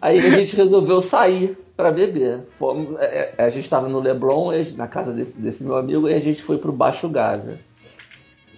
Aí 0.00 0.18
a 0.20 0.30
gente 0.30 0.54
resolveu 0.54 1.02
sair 1.02 1.58
para 1.76 1.90
beber. 1.90 2.40
Fomos, 2.58 2.98
é, 3.00 3.34
é, 3.36 3.44
a 3.44 3.50
gente 3.50 3.64
estava 3.64 3.88
no 3.88 3.98
Leblon, 4.00 4.52
na 4.76 4.86
casa 4.86 5.12
desse, 5.12 5.38
desse 5.40 5.64
meu 5.64 5.76
amigo, 5.76 6.08
e 6.08 6.14
a 6.14 6.20
gente 6.20 6.42
foi 6.42 6.58
pro 6.58 6.72
Baixo 6.72 7.08
Gávea. 7.08 7.58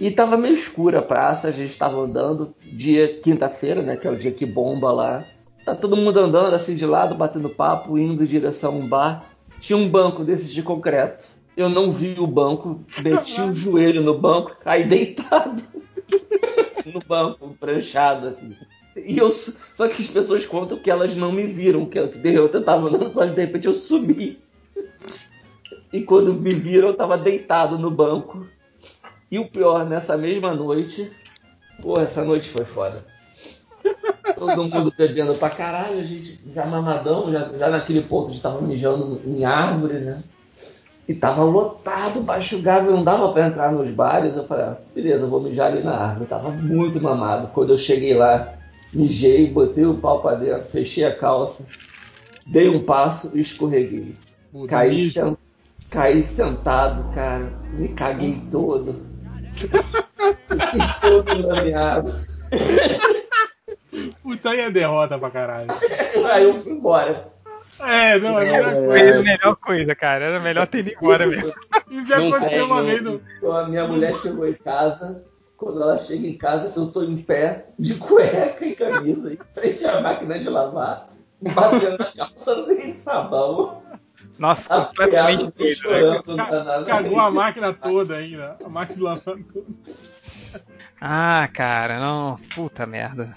E 0.00 0.10
tava 0.10 0.36
meio 0.36 0.54
escura 0.54 1.00
a 1.00 1.02
praça, 1.02 1.48
a 1.48 1.50
gente 1.50 1.76
tava 1.76 1.98
andando, 1.98 2.54
dia 2.62 3.18
quinta-feira, 3.20 3.82
né? 3.82 3.96
Que 3.96 4.06
é 4.06 4.10
o 4.10 4.16
dia 4.16 4.30
que 4.30 4.46
bomba 4.46 4.92
lá. 4.92 5.24
Tá 5.64 5.74
todo 5.74 5.96
mundo 5.96 6.18
andando 6.18 6.54
assim 6.54 6.76
de 6.76 6.86
lado, 6.86 7.14
batendo 7.14 7.50
papo, 7.50 7.98
indo 7.98 8.22
em 8.22 8.26
direção 8.26 8.74
a 8.74 8.76
um 8.76 8.86
bar. 8.86 9.24
Tinha 9.60 9.76
um 9.76 9.88
banco 9.88 10.24
desses 10.24 10.50
de 10.52 10.62
concreto. 10.62 11.24
eu 11.56 11.68
não 11.68 11.90
vi 11.92 12.14
o 12.18 12.26
banco, 12.26 12.80
meti 13.02 13.40
o 13.40 13.52
joelho 13.52 14.00
no 14.00 14.16
banco, 14.16 14.56
caí 14.62 14.84
deitado 14.84 15.64
no 16.86 17.00
banco, 17.00 17.56
pranchado, 17.58 18.28
assim. 18.28 18.54
E 18.96 19.18
eu, 19.18 19.30
só 19.30 19.88
que 19.88 20.00
as 20.00 20.08
pessoas 20.08 20.46
contam 20.46 20.78
que 20.78 20.90
elas 20.90 21.14
não 21.16 21.32
me 21.32 21.46
viram, 21.46 21.86
que 21.86 21.98
eu, 21.98 22.10
eu 22.24 22.64
tava 22.64 22.88
andando, 22.88 23.12
mas 23.14 23.34
de 23.34 23.40
repente 23.40 23.66
eu 23.66 23.74
subi. 23.74 24.38
E 25.92 26.02
quando 26.02 26.34
me 26.34 26.50
viram, 26.50 26.88
eu 26.88 26.94
tava 26.94 27.18
deitado 27.18 27.78
no 27.78 27.90
banco. 27.90 28.46
E 29.30 29.38
o 29.38 29.46
pior, 29.48 29.84
nessa 29.86 30.16
mesma 30.16 30.54
noite, 30.54 31.10
pô, 31.82 32.00
essa 32.00 32.24
noite 32.24 32.48
foi 32.48 32.64
foda. 32.64 33.04
Todo 34.34 34.64
mundo 34.64 34.92
bebendo 34.96 35.34
pra 35.34 35.50
caralho, 35.50 35.98
a 35.98 36.04
gente 36.04 36.38
já 36.54 36.66
mamadão, 36.66 37.30
já, 37.32 37.50
já 37.56 37.68
naquele 37.68 38.02
ponto 38.02 38.28
a 38.28 38.32
gente 38.32 38.42
tava 38.42 38.60
mijando 38.60 39.20
em 39.26 39.44
árvores, 39.44 40.06
né? 40.06 40.22
E 41.08 41.14
tava 41.14 41.42
lotado, 41.42 42.20
baixo 42.20 42.60
gado, 42.60 42.90
não 42.90 43.02
dava 43.02 43.32
pra 43.32 43.46
entrar 43.46 43.72
nos 43.72 43.90
bares. 43.90 44.36
Eu 44.36 44.44
falei, 44.46 44.64
ah, 44.66 44.76
beleza, 44.94 45.26
vou 45.26 45.40
mijar 45.40 45.72
ali 45.72 45.82
na 45.82 45.94
árvore. 45.96 46.26
Tava 46.26 46.50
muito 46.50 47.00
mamado. 47.00 47.48
Quando 47.48 47.72
eu 47.72 47.78
cheguei 47.78 48.12
lá, 48.14 48.52
mijei, 48.92 49.50
botei 49.50 49.86
o 49.86 49.94
pau 49.94 50.20
pra 50.20 50.34
dentro, 50.34 50.68
fechei 50.68 51.04
a 51.04 51.14
calça, 51.16 51.64
dei 52.46 52.68
um 52.68 52.84
passo 52.84 53.30
e 53.34 53.40
escorreguei. 53.40 54.14
Caí, 54.68 55.10
sen- 55.10 55.36
caí 55.90 56.22
sentado, 56.22 57.10
cara. 57.14 57.52
Me 57.72 57.88
caguei 57.88 58.42
todo. 58.50 58.96
Todo 61.00 61.46
lameado. 61.46 62.14
Puta, 64.22 64.50
aí 64.50 64.60
é 64.60 64.70
derrota 64.70 65.18
pra 65.18 65.30
caralho. 65.30 65.68
Aí 66.32 66.44
eu 66.44 66.54
fui 66.60 66.72
embora. 66.72 67.28
É, 67.80 68.18
não, 68.18 68.38
é 68.40 68.48
a 68.48 68.52
melhor 68.52 68.68
É, 68.68 68.72
Foi 68.86 69.00
a 69.00 69.12
coisa. 69.12 69.22
melhor 69.22 69.56
coisa, 69.56 69.94
cara. 69.94 70.24
Era 70.24 70.40
melhor 70.40 70.66
ter 70.66 70.78
ido 70.78 70.90
embora 70.90 71.26
mesmo. 71.26 71.52
Isso 71.90 72.08
já 72.08 72.18
Não 72.18 72.28
aconteceu 72.28 72.48
tem, 72.50 72.62
uma 72.62 72.80
não. 72.80 72.86
vez 72.86 73.02
no. 73.02 73.22
Então 73.38 73.52
a 73.56 73.68
minha 73.68 73.86
mulher 73.86 74.14
chegou 74.16 74.46
em 74.48 74.54
casa. 74.54 75.22
Quando 75.56 75.82
ela 75.82 75.98
chega 75.98 76.26
em 76.26 76.36
casa, 76.38 76.72
eu 76.78 76.86
tô 76.88 77.02
em 77.02 77.16
pé, 77.16 77.66
de 77.76 77.96
cueca 77.96 78.64
e 78.64 78.76
camisa, 78.76 79.32
em 79.32 79.38
frente 79.54 79.84
à 79.86 80.00
máquina 80.00 80.38
de 80.38 80.48
lavar, 80.48 81.08
batendo 81.40 81.98
na 81.98 82.12
calça 82.12 82.54
no 82.62 82.76
de 82.76 82.96
sabão, 82.98 83.82
Nossa, 84.38 84.72
apoiado, 84.74 85.46
completamente 85.46 85.82
doido, 85.82 86.34
né? 86.36 86.44
Ca- 86.46 86.64
na, 86.64 86.84
Cagou 86.84 87.18
a 87.18 87.30
máquina 87.30 87.72
toda 87.72 88.16
ainda. 88.16 88.56
A 88.64 88.68
máquina 88.68 89.02
lavando 89.04 89.44
tudo. 89.52 89.76
Ah, 91.00 91.48
cara, 91.52 91.98
não. 92.00 92.38
Puta 92.54 92.86
merda. 92.86 93.34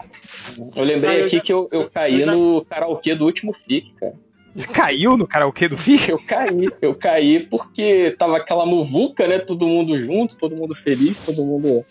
Eu 0.75 0.83
lembrei 0.83 1.09
Ah, 1.15 1.19
eu 1.19 1.25
aqui 1.27 1.37
já- 1.37 1.43
que 1.43 1.53
eu, 1.53 1.67
eu 1.71 1.89
caí 1.89 2.21
eu 2.21 2.25
já- 2.27 2.31
no 2.35 2.65
karaokê 2.65 3.15
do 3.15 3.25
último 3.25 3.53
FIC, 3.53 3.93
cara. 3.99 4.13
Você 4.55 4.67
caiu 4.67 5.15
no 5.15 5.25
karaokê 5.25 5.67
do 5.69 5.77
Fica? 5.77 6.11
Eu 6.11 6.19
caí, 6.19 6.67
eu 6.81 6.93
caí 6.93 7.39
porque 7.47 8.13
tava 8.19 8.35
aquela 8.37 8.65
muvuca, 8.65 9.25
né? 9.25 9.39
Todo 9.39 9.65
mundo 9.65 9.97
junto, 9.97 10.35
todo 10.35 10.55
mundo 10.55 10.75
feliz, 10.75 11.25
todo 11.25 11.41
mundo 11.45 11.83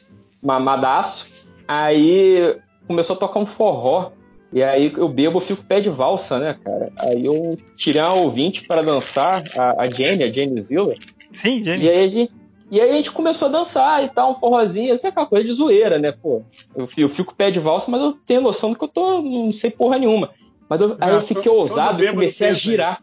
mamadaço. 0.42 1.54
Aí 1.66 2.56
começou 2.86 3.16
a 3.16 3.18
tocar 3.18 3.40
um 3.40 3.46
forró. 3.46 4.12
E 4.52 4.62
aí 4.62 4.92
eu 4.96 5.08
bebo, 5.08 5.36
eu 5.36 5.40
fico 5.40 5.64
pé 5.64 5.80
de 5.80 5.88
valsa, 5.90 6.38
né, 6.38 6.56
cara? 6.64 6.92
Aí 6.98 7.24
eu 7.24 7.56
tirei 7.76 8.02
uma 8.02 8.14
ouvinte 8.14 8.64
para 8.66 8.82
dançar, 8.82 9.42
a, 9.56 9.82
a 9.82 9.88
Jenny, 9.88 10.24
a 10.24 10.30
Jenny 10.32 10.60
Zilla. 10.60 10.94
Sim, 11.32 11.62
Jenny. 11.62 11.84
E 11.84 11.88
aí, 11.88 12.04
a 12.04 12.08
gente, 12.08 12.32
e 12.70 12.80
aí 12.80 12.90
a 12.90 12.94
gente 12.94 13.12
começou 13.12 13.46
a 13.46 13.50
dançar 13.52 14.04
e 14.04 14.08
tal, 14.08 14.32
um 14.32 14.34
forrozinho, 14.34 14.92
assim, 14.92 15.06
aquela 15.06 15.26
coisa 15.26 15.44
de 15.44 15.52
zoeira, 15.52 15.98
né, 16.00 16.10
pô. 16.12 16.42
Eu, 16.74 16.88
eu 16.96 17.08
fico 17.08 17.32
pé 17.34 17.50
de 17.50 17.60
valsa, 17.60 17.88
mas 17.90 18.00
eu 18.00 18.12
tenho 18.26 18.40
noção 18.40 18.70
de 18.72 18.76
que 18.78 18.84
eu 18.84 18.88
tô, 18.88 19.22
não 19.22 19.52
sei 19.52 19.70
porra 19.70 19.98
nenhuma. 19.98 20.30
Mas 20.68 20.80
eu- 20.80 20.96
aí 21.00 21.12
eu 21.14 21.20
fiquei 21.22 21.50
ousado 21.52 22.02
e 22.02 22.06
comecei 22.10 22.48
a 22.48 22.50
girar. 22.70 23.02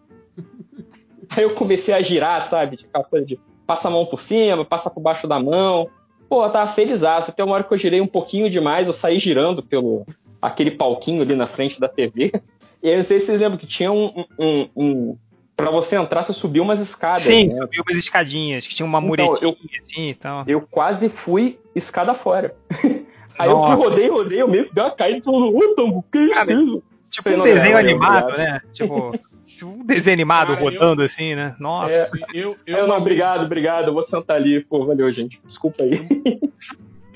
Aí 1.30 1.44
eu 1.44 1.54
comecei 1.54 1.94
a 1.94 2.02
girar, 2.02 2.46
sabe? 2.46 2.78
Tipo, 2.78 2.90
Aquela 2.90 3.04
coisa 3.06 3.26
de 3.26 3.40
passa 3.66 3.88
a 3.88 3.92
mão 3.92 4.06
por 4.06 4.22
cima, 4.22 4.64
passa 4.66 4.90
por 4.90 5.02
baixo 5.02 5.28
da 5.28 5.40
mão. 5.40 5.90
Pô, 6.30 6.44
eu 6.46 6.50
tava 6.50 6.72
feliz. 6.72 7.04
Até 7.04 7.44
uma 7.44 7.54
hora 7.56 7.64
que 7.64 7.74
eu 7.74 7.78
girei 7.78 8.00
um 8.02 8.08
pouquinho 8.08 8.50
demais, 8.50 8.88
eu 8.88 8.94
saí 8.94 9.20
girando 9.20 9.62
pelo 9.62 10.06
aquele 10.42 10.72
palquinho 10.72 11.22
ali 11.22 11.36
na 11.36 11.48
frente 11.48 11.80
da 11.80 11.88
TV. 11.88 12.32
E 12.84 12.92
aí, 12.92 12.98
não 12.98 13.04
sei 13.04 13.20
se 13.20 13.26
vocês 13.26 13.42
lembram 13.42 13.58
que 13.58 13.66
tinha 13.66 13.92
um. 13.92 14.24
um, 14.38 14.70
um 14.76 15.18
para 15.56 15.72
você 15.72 15.96
entrar, 15.96 16.22
você 16.24 16.32
subiu 16.32 16.62
umas 16.62 16.80
escadas. 16.80 17.24
Sim, 17.24 17.48
né? 17.48 17.56
subiu 17.58 17.84
umas 17.90 17.98
escadinhas, 17.98 18.68
que 18.68 18.76
tinha 18.76 18.86
uma 18.86 19.00
Então, 19.00 19.08
muretinha 19.08 19.50
eu- 19.52 19.82
assim 19.82 20.10
e 20.10 20.14
tal. 20.14 20.44
Eu 20.48 20.62
quase 20.62 21.10
fui 21.10 21.58
escada 21.74 22.14
fora. 22.14 22.56
Aí 23.40 23.50
eu 23.50 23.58
fui, 23.58 23.70
Nossa. 23.70 23.76
rodei, 23.76 24.10
rodei, 24.10 24.42
eu 24.44 24.48
meio 24.48 24.68
que 24.70 24.76
dei 24.76 24.84
uma 24.84 24.92
caída 24.92 25.18
e 25.18 25.24
falou, 25.24 25.58
ô, 25.58 25.74
Tambo, 25.76 26.06
que 26.12 26.20
isso? 26.20 26.34
Cara, 26.36 26.54
isso?" 26.54 26.84
Tipo 27.10 27.30
um 27.32 27.44
desenho 27.44 27.72
não, 27.74 27.80
animado, 27.80 28.38
né? 28.38 28.62
Tipo, 28.72 29.20
tipo 29.48 29.66
um 29.72 29.84
desenho 29.84 30.14
animado 30.14 30.50
Cara, 30.50 30.60
eu- 30.60 30.64
rodando 30.66 31.02
assim, 31.02 31.34
né? 31.34 31.56
Nossa. 31.60 31.92
É. 31.92 32.08
Eu, 32.32 32.56
Eu, 32.64 32.78
eu, 32.78 32.88
não, 32.88 32.98
obrigado, 32.98 33.44
obrigado, 33.44 33.88
eu 33.88 33.94
vou 33.94 34.04
sentar 34.04 34.36
ali. 34.38 34.64
Pô, 34.64 34.86
valeu, 34.86 35.12
gente. 35.12 35.42
Desculpa 35.48 35.82
aí. 35.84 36.00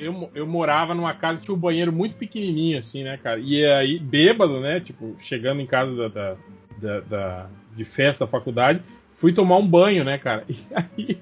Eu, 0.01 0.29
eu 0.33 0.47
morava 0.47 0.93
numa 0.95 1.13
casa 1.13 1.39
que 1.39 1.45
tinha 1.45 1.55
um 1.55 1.59
banheiro 1.59 1.93
muito 1.93 2.15
pequenininho, 2.15 2.79
assim, 2.79 3.03
né, 3.03 3.17
cara? 3.17 3.39
E 3.39 3.65
aí, 3.65 3.99
bêbado, 3.99 4.59
né? 4.59 4.79
Tipo, 4.79 5.15
chegando 5.19 5.61
em 5.61 5.65
casa 5.67 5.95
da, 5.95 6.07
da, 6.07 6.35
da- 6.81 6.99
da- 7.01 7.49
de 7.75 7.85
festa 7.85 8.25
da 8.25 8.31
faculdade, 8.31 8.81
fui 9.15 9.31
tomar 9.31 9.57
um 9.57 9.67
banho, 9.67 10.03
né, 10.03 10.17
cara? 10.17 10.43
E 10.97 11.07
aí. 11.07 11.21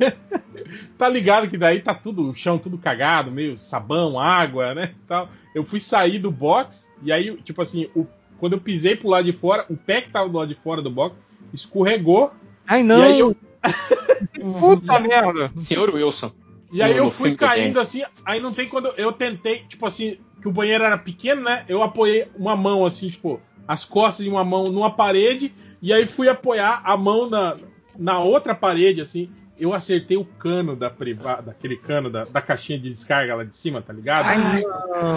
tá 0.96 1.08
ligado 1.08 1.48
que 1.48 1.58
daí 1.58 1.80
tá 1.80 1.94
tudo, 1.94 2.30
o 2.30 2.34
chão 2.34 2.58
tudo 2.58 2.78
cagado, 2.78 3.30
meio 3.30 3.56
sabão, 3.58 4.18
água, 4.18 4.74
né? 4.74 4.94
Tal. 5.06 5.28
Eu 5.54 5.64
fui 5.64 5.80
sair 5.80 6.18
do 6.18 6.30
box, 6.30 6.90
e 7.02 7.10
aí, 7.12 7.36
tipo 7.42 7.60
assim, 7.62 7.88
o- 7.94 8.06
quando 8.38 8.54
eu 8.54 8.60
pisei 8.60 8.96
pro 8.96 9.08
lado 9.08 9.24
de 9.24 9.32
fora, 9.32 9.66
o 9.68 9.76
pé 9.76 10.00
que 10.00 10.10
tava 10.10 10.28
do 10.28 10.38
lado 10.38 10.48
de 10.54 10.60
fora 10.60 10.80
do 10.80 10.90
box 10.90 11.16
escorregou. 11.52 12.32
Ai, 12.66 12.80
E 12.80 12.84
não. 12.84 13.02
aí 13.02 13.18
eu, 13.18 13.36
Puta 14.58 14.98
merda. 15.00 15.50
Senhor 15.56 15.90
Wilson. 15.94 16.32
E 16.72 16.82
aí 16.82 16.92
No- 16.92 16.98
eu 16.98 17.10
fui 17.10 17.30
caindo 17.36 17.80
assim, 17.80 18.02
aí 18.24 18.40
não 18.40 18.52
tem 18.52 18.68
quando 18.68 18.88
eu 18.96 19.12
tentei, 19.12 19.64
tipo 19.68 19.86
assim, 19.86 20.18
que 20.40 20.48
o 20.48 20.52
banheiro 20.52 20.84
era 20.84 20.96
pequeno, 20.96 21.42
né? 21.42 21.64
Eu 21.68 21.82
apoiei 21.82 22.28
uma 22.36 22.56
mão 22.56 22.86
assim, 22.86 23.08
tipo, 23.10 23.40
as 23.66 23.84
costas 23.84 24.24
de 24.24 24.30
uma 24.30 24.44
mão 24.44 24.70
numa 24.70 24.90
parede, 24.90 25.52
e 25.82 25.92
aí 25.92 26.06
fui 26.06 26.28
apoiar 26.28 26.80
a 26.84 26.96
mão 26.96 27.28
na, 27.28 27.56
na 27.98 28.18
outra 28.20 28.54
parede, 28.54 29.00
assim. 29.00 29.30
Eu 29.58 29.74
acertei 29.74 30.16
o 30.16 30.24
cano 30.24 30.74
da 30.74 30.88
privada, 30.88 31.42
daquele 31.42 31.76
cano 31.76 32.08
da, 32.08 32.24
da 32.24 32.40
caixinha 32.40 32.78
de 32.78 32.88
descarga 32.88 33.34
lá 33.34 33.44
de 33.44 33.54
cima, 33.54 33.82
tá 33.82 33.92
ligado? 33.92 34.26
Ai, 34.26 34.62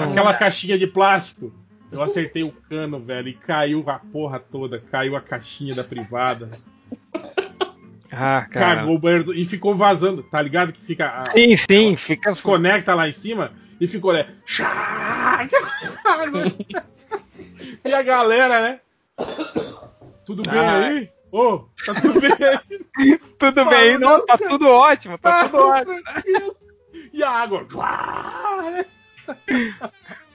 Aquela 0.10 0.34
caixinha 0.34 0.78
de 0.78 0.86
plástico. 0.88 1.54
Eu 1.90 2.02
acertei 2.02 2.44
o 2.44 2.52
cano, 2.52 3.00
velho, 3.00 3.30
e 3.30 3.34
caiu 3.34 3.84
a 3.88 4.00
porra 4.00 4.40
toda, 4.40 4.80
caiu 4.92 5.16
a 5.16 5.22
caixinha 5.22 5.74
da 5.76 5.84
privada, 5.84 6.50
Ah, 8.16 8.46
cara. 8.50 8.78
cagou 8.78 8.96
o 8.96 9.00
banheiro 9.00 9.24
do- 9.26 9.34
e 9.34 9.46
ficou 9.46 9.76
vazando, 9.76 10.22
tá 10.24 10.42
ligado? 10.42 10.72
Que 10.72 10.82
fica 10.82 11.08
a, 11.08 11.32
Sim, 11.32 11.56
sim, 11.58 11.96
fica. 11.98 12.30
desconecta 12.32 12.94
lá 12.94 13.08
em 13.10 13.14
cima 13.14 13.52
e 13.80 13.88
ficou 13.88 14.14
né? 14.14 14.28
e 17.86 17.94
a 17.94 18.02
galera, 18.04 18.62
né? 18.62 18.80
Tudo 20.26 20.44
bem 20.44 20.60
Ah. 20.60 20.86
aí? 20.88 21.10
Ô, 21.32 21.66
tá 21.86 21.94
tudo 22.00 22.20
bem 22.22 22.32
aí? 22.32 23.20
Tudo 23.40 23.66
bem, 23.66 23.98
não, 23.98 24.24
tá 24.26 24.38
tudo 24.38 24.70
ótimo, 24.70 25.18
tá 25.18 25.50
tudo 25.50 25.68
ótimo. 25.68 26.02
tranquilo. 26.04 26.56
E 27.12 27.24
a 27.24 27.30
água 27.30 27.66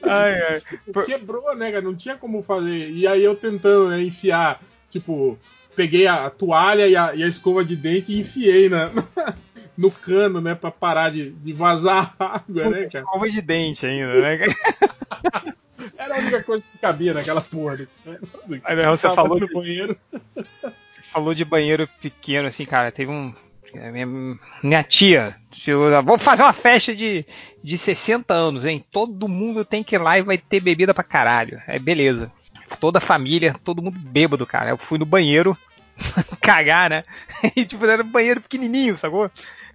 Ai, 0.03 0.43
ai. 0.43 0.63
Por- 0.93 1.05
quebrou, 1.07 1.55
né, 1.57 1.71
cara? 1.71 1.83
Não 1.83 1.95
tinha 1.95 2.17
como 2.17 2.43
fazer. 2.43 2.91
E 2.91 3.07
aí 3.07 3.23
eu 3.23 3.37
tentando 3.37 3.89
né, 3.91 4.03
enfiar, 4.03 4.61
tipo, 4.91 5.39
peguei 5.79 6.09
a 6.09 6.29
toalha 6.29 6.89
e 6.89 6.97
a, 6.97 7.15
e 7.15 7.23
a 7.23 7.29
escova 7.29 7.65
de 7.65 7.77
dente 7.77 8.11
e 8.13 8.19
enfiei 8.19 8.69
na, 8.69 8.91
no 9.79 9.93
cano, 9.93 10.41
né, 10.41 10.57
pra 10.57 10.73
parar 10.73 11.09
de, 11.13 11.31
de 11.31 11.53
vazar 11.53 12.17
a 12.19 12.39
água, 12.39 12.69
né, 12.69 12.85
cara? 12.87 13.05
Escova 13.05 13.31
de 13.31 13.41
dente 13.41 13.87
ainda, 13.87 14.21
né? 14.21 14.39
Era 15.97 16.17
a 16.17 16.19
única 16.19 16.43
coisa 16.43 16.67
que 16.71 16.79
cabia 16.79 17.15
naquela 17.15 17.41
porra. 17.41 17.77
Né? 18.05 18.19
Aí, 18.65 18.75
não, 18.77 18.91
você 18.97 19.03
Tava 19.03 19.15
falou 19.15 19.39
de- 19.39 19.53
banheiro. 19.53 19.97
Você 20.35 21.03
falou 21.13 21.33
de 21.35 21.45
banheiro 21.45 21.89
pequeno, 22.01 22.49
assim, 22.49 22.65
cara. 22.65 22.91
Teve 22.91 23.11
um. 23.13 23.33
a 23.77 23.93
Minha, 23.93 24.39
minha 24.63 24.83
tia, 24.83 25.37
eu, 25.65 26.03
vou 26.03 26.19
fazer 26.19 26.43
uma 26.43 26.53
festa 26.53 26.95
de, 26.95 27.25
de 27.63 27.79
60 27.79 28.35
anos, 28.35 28.65
hein? 28.65 28.85
Todo 28.91 29.29
mundo 29.29 29.65
tem 29.65 29.85
que 29.85 29.95
ir 29.95 29.99
lá 29.99 30.19
e 30.19 30.23
vai 30.23 30.39
ter 30.39 30.59
bebida 30.59 30.93
pra 30.93 31.05
caralho. 31.05 31.61
É 31.69 31.79
beleza. 31.79 32.33
Toda 32.81 32.99
a 32.99 33.01
família, 33.03 33.55
todo 33.65 33.81
mundo 33.83 33.99
bêbado, 33.99 34.45
cara. 34.47 34.71
Eu 34.71 34.77
fui 34.77 34.99
no 34.99 35.07
banheiro 35.07 35.57
cagar, 36.41 36.91
né? 36.91 37.03
E 37.57 37.65
tipo, 37.65 37.85
era 37.87 38.03
um 38.03 38.11
banheiro 38.11 38.41
pequenininho, 38.41 38.97
sacou? 38.97 39.31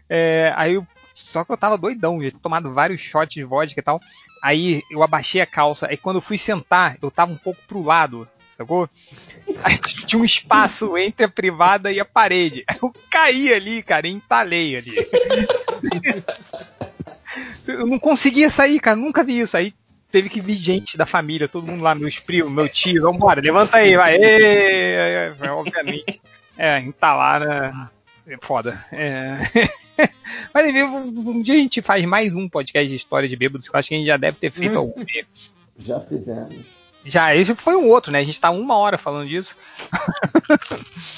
É, 0.09 0.53
aí 0.56 0.73
eu, 0.73 0.85
só 1.13 1.43
que 1.43 1.51
eu 1.51 1.57
tava 1.57 1.77
doidão, 1.77 2.22
já 2.22 2.29
tinha 2.29 2.41
tomado 2.41 2.73
vários 2.73 3.01
shots 3.01 3.33
de 3.33 3.43
vodka 3.43 3.79
e 3.79 3.83
tal. 3.83 4.01
Aí 4.41 4.83
eu 4.91 5.03
abaixei 5.03 5.41
a 5.41 5.45
calça. 5.45 5.88
Aí 5.88 5.97
quando 5.97 6.17
eu 6.17 6.22
fui 6.22 6.38
sentar, 6.38 6.97
eu 7.01 7.09
tava 7.09 7.31
um 7.31 7.38
pouco 7.38 7.61
pro 7.67 7.81
lado, 7.81 8.27
sacou? 8.57 8.89
Aí 9.63 9.77
tinha 9.77 10.22
um 10.22 10.25
espaço 10.25 10.97
entre 10.97 11.25
a 11.25 11.29
privada 11.29 11.91
e 11.91 11.99
a 11.99 12.06
parede. 12.06 12.65
Eu 12.81 12.93
caí 13.09 13.53
ali, 13.53 13.81
cara, 13.83 14.07
e 14.07 14.11
entalei 14.11 14.75
ali. 14.75 14.95
Eu 17.67 17.88
não 17.88 17.99
conseguia 17.99 18.49
sair, 18.49 18.79
cara, 18.79 18.95
nunca 18.95 19.23
vi 19.23 19.39
isso. 19.39 19.56
Aí 19.56 19.73
teve 20.13 20.29
que 20.29 20.40
vir 20.40 20.53
gente 20.53 20.96
da 20.96 21.08
família, 21.08 21.47
todo 21.47 21.65
mundo 21.65 21.81
lá, 21.81 21.96
meus 21.96 22.19
primos, 22.19 22.51
meu 22.51 22.69
tio, 22.69 23.01
vambora, 23.01 23.42
levanta 23.42 23.78
aí, 23.78 23.97
vai. 23.97 24.15
Ê, 24.15 25.33
Obviamente. 25.49 26.22
É, 26.56 26.79
entalar 26.79 27.40
na, 27.40 27.90
é 28.28 28.38
foda. 28.40 28.79
É... 28.92 29.40
Mas 30.53 30.67
enfim, 30.67 30.83
um, 30.83 31.29
um 31.31 31.42
dia 31.42 31.56
a 31.56 31.58
gente 31.58 31.81
faz 31.81 32.06
mais 32.06 32.35
um 32.35 32.47
podcast 32.47 32.88
de 32.88 32.96
história 32.96 33.28
de 33.28 33.35
bêbados, 33.35 33.67
que 33.67 33.76
eu 33.76 33.79
acho 33.79 33.90
que 33.90 33.96
a 33.96 33.97
gente 33.97 34.06
já 34.06 34.17
deve 34.17 34.38
ter 34.38 34.51
feito 34.51 34.78
algum. 34.78 35.03
Já 35.79 35.99
fizemos. 36.01 36.58
Já, 37.03 37.35
esse 37.35 37.56
foi 37.56 37.76
um 37.76 37.90
outro, 37.90 38.12
né? 38.12 38.19
A 38.19 38.24
gente 38.24 38.40
tá 38.40 38.51
uma 38.51 38.78
hora 38.78 38.97
falando 38.99 39.28
disso. 39.28 39.58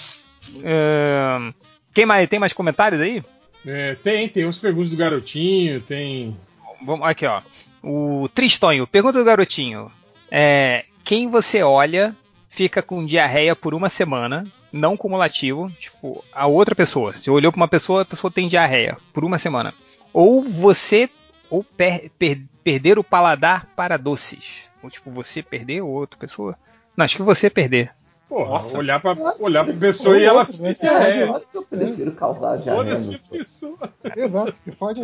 É, 0.63 1.51
Quem 1.94 2.06
mais? 2.06 2.29
Tem 2.29 2.40
mais 2.40 2.53
comentários 2.53 3.01
aí? 3.01 3.22
É, 3.65 3.95
tem, 3.95 4.29
tem 4.29 4.45
uns 4.45 4.58
perguntas 4.58 4.92
do 4.92 4.95
garotinho, 4.95 5.81
tem. 5.81 6.38
Vamos, 6.81 7.06
aqui, 7.06 7.26
ó. 7.26 7.42
O 7.87 8.27
Tristonho, 8.33 8.87
pergunta 8.87 9.19
do 9.19 9.25
garotinho. 9.25 9.91
É, 10.31 10.85
quem 11.03 11.29
você 11.29 11.61
olha 11.61 12.15
fica 12.49 12.81
com 12.81 13.05
diarreia 13.05 13.55
por 13.55 13.73
uma 13.75 13.89
semana, 13.89 14.45
não 14.73 14.97
cumulativo, 14.97 15.69
tipo, 15.79 16.23
a 16.33 16.47
outra 16.47 16.73
pessoa. 16.73 17.13
Se 17.13 17.29
olhou 17.29 17.51
pra 17.51 17.57
uma 17.61 17.67
pessoa, 17.67 18.01
a 18.01 18.05
pessoa 18.05 18.31
tem 18.31 18.47
diarreia 18.47 18.97
por 19.13 19.23
uma 19.23 19.37
semana. 19.37 19.73
Ou 20.11 20.41
você, 20.43 21.09
ou 21.49 21.63
per- 21.63 22.09
per- 22.17 22.41
perder 22.63 22.97
o 22.97 23.03
paladar 23.03 23.67
para 23.75 23.97
doces. 23.97 24.67
Ou 24.81 24.89
tipo, 24.89 25.11
você 25.11 25.43
perder 25.43 25.81
ou 25.81 25.89
outra 25.91 26.17
pessoa. 26.19 26.57
Não, 26.97 27.05
acho 27.05 27.17
que 27.17 27.23
você 27.23 27.49
perder. 27.49 27.91
Porra, 28.27 28.49
Nossa. 28.51 28.75
olhar 28.77 28.99
pra, 28.99 29.15
olhar 29.39 29.63
pra 29.63 29.73
pessoa 29.75 30.17
e 30.17 30.23
ela 30.23 30.43
né? 30.59 30.73
fica. 30.73 30.87
É, 30.87 31.27
que 31.51 31.57
eu 31.57 31.61
prefiro 31.63 32.11
causar 32.13 32.57
foda-se 32.59 33.11
diarreia. 33.11 33.21
a 33.23 33.37
pessoa. 33.37 33.93
Exato, 34.15 34.55
se 34.63 34.71
fode 34.71 35.01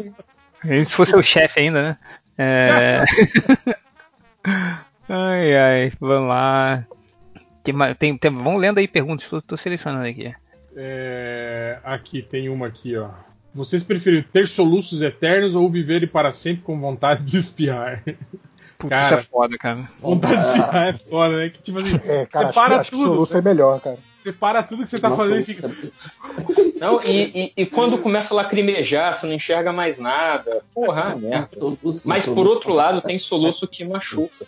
aí. 0.64 0.86
Se 0.86 0.96
fosse 0.96 1.16
o 1.16 1.22
chefe 1.22 1.60
ainda, 1.60 1.82
né? 1.84 1.98
É... 2.42 3.06
ai, 5.08 5.56
ai, 5.58 5.92
vamos 6.00 6.30
lá. 6.30 6.86
Tem, 8.00 8.18
tem, 8.18 8.32
vamos 8.32 8.60
lendo 8.60 8.80
aí 8.80 8.88
perguntas, 8.88 9.28
tô, 9.28 9.42
tô 9.42 9.56
selecionando 9.58 10.08
aqui. 10.08 10.34
É, 10.76 11.78
aqui 11.84 12.22
tem 12.22 12.50
uma 12.50 12.68
aqui, 12.68 12.98
ó. 12.98 13.10
Vocês 13.54 13.84
preferem 13.84 14.22
ter 14.24 14.48
soluços 14.48 15.02
eternos 15.02 15.54
ou 15.56 15.70
viverem 15.70 16.08
para 16.08 16.32
sempre 16.32 16.64
com 16.64 16.80
vontade 16.80 17.24
de 17.24 17.38
espiar? 17.38 18.02
Puta, 18.78 18.96
Cara. 18.96 19.06
isso 19.06 19.14
é 19.16 19.22
foda, 19.24 19.58
cara. 19.58 19.90
Vontade 20.00 20.36
de 20.38 20.40
espiar 20.48 20.88
é 20.88 20.94
foda, 20.94 21.38
né? 21.38 21.50
Que 21.50 21.62
tipo 21.62 21.78
assim, 21.80 22.00
É, 22.06 22.26
cara, 22.26 22.52
você 22.52 22.60
acho, 22.60 22.68
que- 22.70 22.74
acho 22.76 22.90
que 22.92 22.96
tudo. 22.96 23.06
soluço 23.08 23.38
é 23.38 23.42
melhor, 23.42 23.80
cara. 23.82 23.98
Você 24.22 24.32
para 24.34 24.62
tudo 24.62 24.84
que 24.84 24.90
você 24.90 25.00
tá 25.00 25.10
Nossa, 25.10 25.24
fazendo 25.24 25.42
e 25.42 25.46
fica. 25.46 25.68
isso 25.68 25.92
Não, 26.80 27.02
e, 27.04 27.22
e- 27.34 27.54
e 27.58 27.66
quando 27.66 27.98
começa 27.98 28.34
a 28.34 28.38
lacrimejar, 28.38 29.14
você 29.14 29.26
não 29.26 29.34
enxerga 29.34 29.72
mais 29.74 29.98
nada. 29.98 30.64
Porra, 30.74 31.12
é- 31.14 31.16
merda. 31.16 31.48
soluço- 31.48 32.02
Mas 32.06 32.26
por 32.26 32.46
outro 32.48 32.74
lado, 32.74 33.02
tem 33.02 33.18
soluço 33.18 33.68
que 33.68 33.84
machuca. 33.84 34.46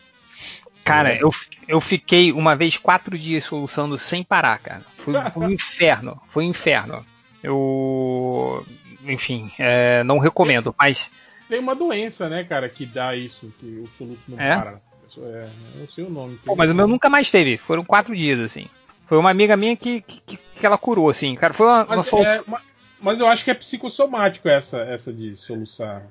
Cara, 0.83 1.15
eu, 1.15 1.29
eu 1.67 1.79
fiquei 1.79 2.31
uma 2.33 2.55
vez 2.55 2.75
quatro 2.77 3.17
dias 3.17 3.45
soluçando 3.45 3.97
sem 3.97 4.21
parar, 4.23 4.59
cara. 4.59 4.81
Foi, 4.97 5.13
foi 5.31 5.47
um 5.47 5.51
inferno. 5.53 6.21
Foi 6.27 6.43
um 6.45 6.49
inferno. 6.49 7.05
Eu. 7.41 8.65
Enfim, 9.05 9.51
é, 9.59 10.03
não 10.03 10.17
recomendo, 10.19 10.73
mas. 10.77 11.09
Tem 11.49 11.59
uma 11.59 11.75
doença, 11.75 12.29
né, 12.29 12.43
cara, 12.43 12.67
que 12.69 12.85
dá 12.85 13.15
isso, 13.15 13.53
que 13.59 13.65
o 13.65 13.87
soluço 13.97 14.23
não 14.29 14.39
É? 14.39 14.55
para. 14.55 14.81
É, 15.17 15.47
eu 15.75 15.79
não 15.81 15.87
sei 15.87 16.03
o 16.03 16.09
nome. 16.09 16.39
Pô, 16.43 16.55
mas 16.55 16.71
o 16.71 16.73
meu 16.73 16.87
nunca 16.87 17.07
mais 17.09 17.29
teve. 17.29 17.57
Foram 17.57 17.83
quatro 17.85 18.15
dias, 18.15 18.39
assim. 18.39 18.65
Foi 19.13 19.19
uma 19.19 19.29
amiga 19.29 19.55
minha 19.55 19.77
que, 19.77 20.01
que, 20.01 20.37
que 20.37 20.65
ela 20.65 20.75
curou, 20.75 21.07
assim. 21.07 21.35
Cara, 21.35 21.53
foi 21.53 21.67
uma, 21.67 21.83
uma 21.85 21.95
Mas, 21.97 22.07
solução. 22.07 22.33
é, 22.33 22.41
ma- 22.47 22.61
mas 22.99 23.19
eu 23.19 23.27
acho 23.27 23.43
que 23.43 23.51
é 23.51 23.53
psicossomático 23.53 24.49
essa, 24.49 24.79
essa 24.81 25.13
de 25.13 25.35
soluçar. 25.35 26.01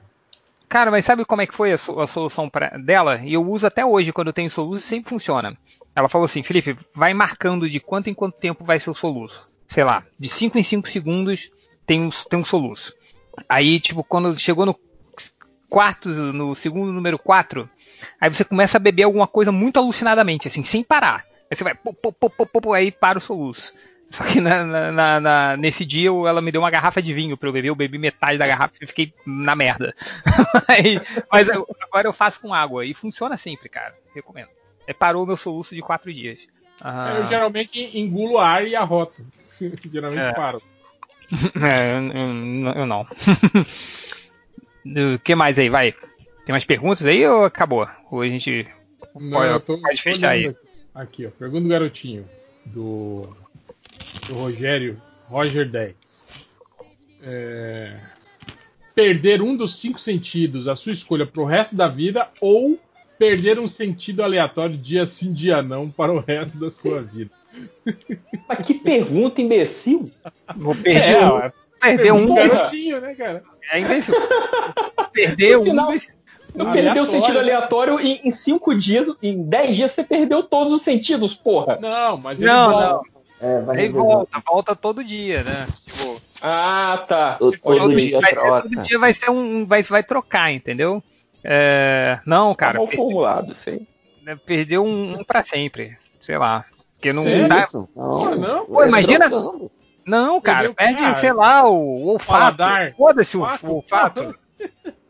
Cara, 0.68 0.88
mas 0.88 1.04
sabe 1.04 1.24
como 1.24 1.42
é 1.42 1.46
que 1.48 1.52
foi 1.52 1.72
a, 1.72 1.74
a 1.74 2.06
solução 2.06 2.48
pra, 2.48 2.68
dela? 2.78 3.20
E 3.24 3.32
eu 3.34 3.44
uso 3.44 3.66
até 3.66 3.84
hoje 3.84 4.12
quando 4.12 4.28
eu 4.28 4.32
tenho 4.32 4.48
soluço 4.48 4.84
e 4.84 4.88
sempre 4.88 5.10
funciona. 5.10 5.58
Ela 5.96 6.08
falou 6.08 6.26
assim, 6.26 6.44
Felipe, 6.44 6.78
vai 6.94 7.12
marcando 7.12 7.68
de 7.68 7.80
quanto 7.80 8.08
em 8.08 8.14
quanto 8.14 8.38
tempo 8.38 8.64
vai 8.64 8.78
ser 8.78 8.90
o 8.90 8.94
soluço. 8.94 9.48
Sei 9.66 9.82
lá, 9.82 10.04
de 10.16 10.28
5 10.28 10.56
em 10.56 10.62
5 10.62 10.88
segundos 10.88 11.50
tem 11.84 12.02
um, 12.02 12.08
tem 12.08 12.38
um 12.38 12.44
soluço. 12.44 12.94
Aí, 13.48 13.80
tipo, 13.80 14.04
quando 14.04 14.38
chegou 14.38 14.64
no 14.64 14.78
quarto, 15.68 16.08
no 16.08 16.54
segundo 16.54 16.92
número 16.92 17.18
4, 17.18 17.68
aí 18.20 18.32
você 18.32 18.44
começa 18.44 18.76
a 18.76 18.80
beber 18.80 19.02
alguma 19.02 19.26
coisa 19.26 19.50
muito 19.50 19.80
alucinadamente, 19.80 20.46
assim, 20.46 20.62
sem 20.62 20.84
parar. 20.84 21.31
Aí 21.52 21.56
você 21.56 21.64
vai, 21.64 21.74
pô, 21.74 21.92
pô, 21.92 22.10
pô, 22.10 22.30
pô, 22.30 22.46
pô, 22.62 22.72
aí 22.72 22.90
para 22.90 23.18
o 23.18 23.20
soluço. 23.20 23.74
Só 24.08 24.24
que 24.24 24.40
na- 24.40 24.90
na- 24.90 25.20
na- 25.20 25.56
nesse 25.58 25.84
dia 25.84 26.08
ela 26.08 26.40
me 26.40 26.50
deu 26.50 26.62
uma 26.62 26.70
garrafa 26.70 27.02
de 27.02 27.12
vinho 27.12 27.36
pra 27.36 27.46
eu 27.46 27.52
beber, 27.52 27.68
eu 27.68 27.74
bebi 27.74 27.98
metade 27.98 28.38
da 28.38 28.46
garrafa 28.46 28.72
e 28.80 28.86
fiquei 28.86 29.12
na 29.26 29.54
merda. 29.54 29.94
Mas 31.30 31.48
eu- 31.50 31.66
agora 31.82 32.08
eu 32.08 32.12
faço 32.14 32.40
com 32.40 32.54
água 32.54 32.86
e 32.86 32.94
funciona 32.94 33.36
sempre, 33.36 33.68
cara. 33.68 33.94
Recomendo. 34.14 34.48
É, 34.86 34.94
parou 34.94 35.24
o 35.24 35.26
meu 35.26 35.36
soluço 35.36 35.74
de 35.74 35.82
quatro 35.82 36.10
dias. 36.10 36.40
Ah, 36.80 37.16
Eu 37.18 37.26
geralmente 37.26 37.78
engulo 37.98 38.38
ar 38.38 38.66
e 38.66 38.74
arroto. 38.74 39.22
geralmente 39.92 40.20
É. 40.22 40.32
paro. 40.32 40.62
é, 41.62 41.92
eu, 41.98 42.66
eu- 42.66 42.72
eu 42.80 42.86
não. 42.86 43.06
O 45.14 45.18
que 45.18 45.34
mais 45.34 45.58
aí? 45.58 45.68
Vai. 45.68 45.92
Tem 46.44 46.52
mais 46.52 46.64
perguntas 46.64 47.04
aí 47.06 47.26
ou 47.26 47.44
acabou? 47.44 47.86
Ou 48.10 48.22
a 48.22 48.26
gente. 48.26 48.66
Não, 49.14 49.44
eu 49.44 49.60
tô, 49.60 49.78
pode 49.78 50.00
fechar 50.02 50.30
aí. 50.30 50.48
Aqui, 50.48 50.58
ó. 50.94 51.30
Pergunta 51.38 51.62
do 51.62 51.68
garotinho. 51.68 52.24
Do, 52.66 53.28
do 54.26 54.34
Rogério. 54.34 55.00
Roger 55.28 55.68
10. 55.68 55.94
É, 57.22 57.98
perder 58.94 59.40
um 59.40 59.56
dos 59.56 59.76
cinco 59.78 59.98
sentidos, 59.98 60.68
a 60.68 60.76
sua 60.76 60.92
escolha 60.92 61.24
pro 61.24 61.44
resto 61.44 61.74
da 61.76 61.88
vida, 61.88 62.28
ou 62.40 62.78
perder 63.18 63.58
um 63.58 63.68
sentido 63.68 64.22
aleatório 64.22 64.76
dia 64.76 65.06
sim, 65.06 65.32
dia 65.32 65.62
não, 65.62 65.88
para 65.88 66.12
o 66.12 66.18
resto 66.18 66.58
da 66.58 66.70
sua 66.70 67.00
vida. 67.00 67.30
Mas 68.48 68.66
que 68.66 68.74
pergunta 68.74 69.40
imbecil! 69.40 70.10
Vou 70.56 70.74
perder 70.74 71.12
É, 71.12 71.26
um. 71.26 71.50
Perder 71.80 72.12
um. 72.12 72.34
garotinho, 72.34 73.00
né, 73.00 73.14
cara? 73.14 73.42
É 73.70 73.78
imbecil. 73.80 74.14
Perder 75.12 75.58
um. 75.58 75.64
dos- 75.86 76.08
Não 76.54 76.66
Aleatório. 76.68 76.84
perdeu 76.84 77.02
o 77.02 77.06
sentido 77.06 77.38
aleatório 77.38 78.00
em, 78.00 78.20
em 78.24 78.30
cinco 78.30 78.74
dias, 78.74 79.08
em 79.22 79.42
dez 79.42 79.74
dias 79.76 79.92
você 79.92 80.04
perdeu 80.04 80.42
todos 80.42 80.72
os 80.74 80.82
sentidos, 80.82 81.34
porra. 81.34 81.78
Não, 81.80 82.16
mas 82.18 82.40
ele 82.40 82.50
Não, 82.50 82.70
volta. 82.70 82.88
não. 82.88 83.02
É, 83.48 83.60
vai 83.62 83.76
revezar. 83.76 84.02
volta, 84.02 84.42
volta 84.46 84.76
todo 84.76 85.02
dia, 85.02 85.42
né? 85.42 85.66
Tipo, 85.66 86.20
Ah, 86.42 86.96
tá. 87.08 87.36
Todo, 87.40 87.58
todo 87.60 87.96
dia, 87.96 88.08
dia 88.08 88.20
vai 88.20 88.30
ser, 88.34 88.40
troca. 88.40 88.62
todo 88.62 88.82
dia 88.82 88.98
vai 88.98 89.12
ser 89.14 89.30
um. 89.30 89.66
Vai, 89.66 89.82
vai 89.82 90.02
trocar, 90.02 90.52
entendeu? 90.52 91.02
É, 91.42 92.20
não, 92.24 92.50
Tá 92.50 92.56
cara, 92.66 92.78
mal 92.78 92.86
per- 92.86 92.96
formulado, 92.96 93.54
feio. 93.64 93.84
né, 94.22 94.38
perdeu 94.46 94.84
um, 94.84 95.18
um 95.20 95.24
pra 95.24 95.42
sempre. 95.44 95.96
Sei 96.20 96.38
lá. 96.38 96.64
Porque 96.94 97.12
não 97.12 97.24
Sério? 97.24 97.48
dá. 97.48 97.64
Isso? 97.64 97.88
Não, 97.96 98.34
não? 98.36 98.66
Pô, 98.66 98.82
é 98.84 98.88
imagina- 98.88 99.28
trocando. 99.28 99.70
Não, 100.06 100.40
cara, 100.40 100.58
Perdeu, 100.58 100.74
perde, 100.74 101.00
cara. 101.00 101.16
sei 101.16 101.32
lá, 101.32 101.68
o 101.68 102.06
olfato. 102.08 102.62
Foda-se 102.96 103.36
o 103.36 103.42
Olfato. 103.64 104.34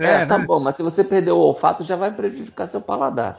olfato. 0.00 0.22
É, 0.22 0.26
tá 0.26 0.38
né? 0.38 0.44
bom, 0.46 0.60
mas 0.60 0.76
se 0.76 0.82
você 0.82 1.04
perder 1.04 1.32
o 1.32 1.38
olfato, 1.38 1.84
já 1.84 1.96
vai 1.96 2.10
prejudicar 2.12 2.68
seu 2.68 2.80
paladar. 2.80 3.38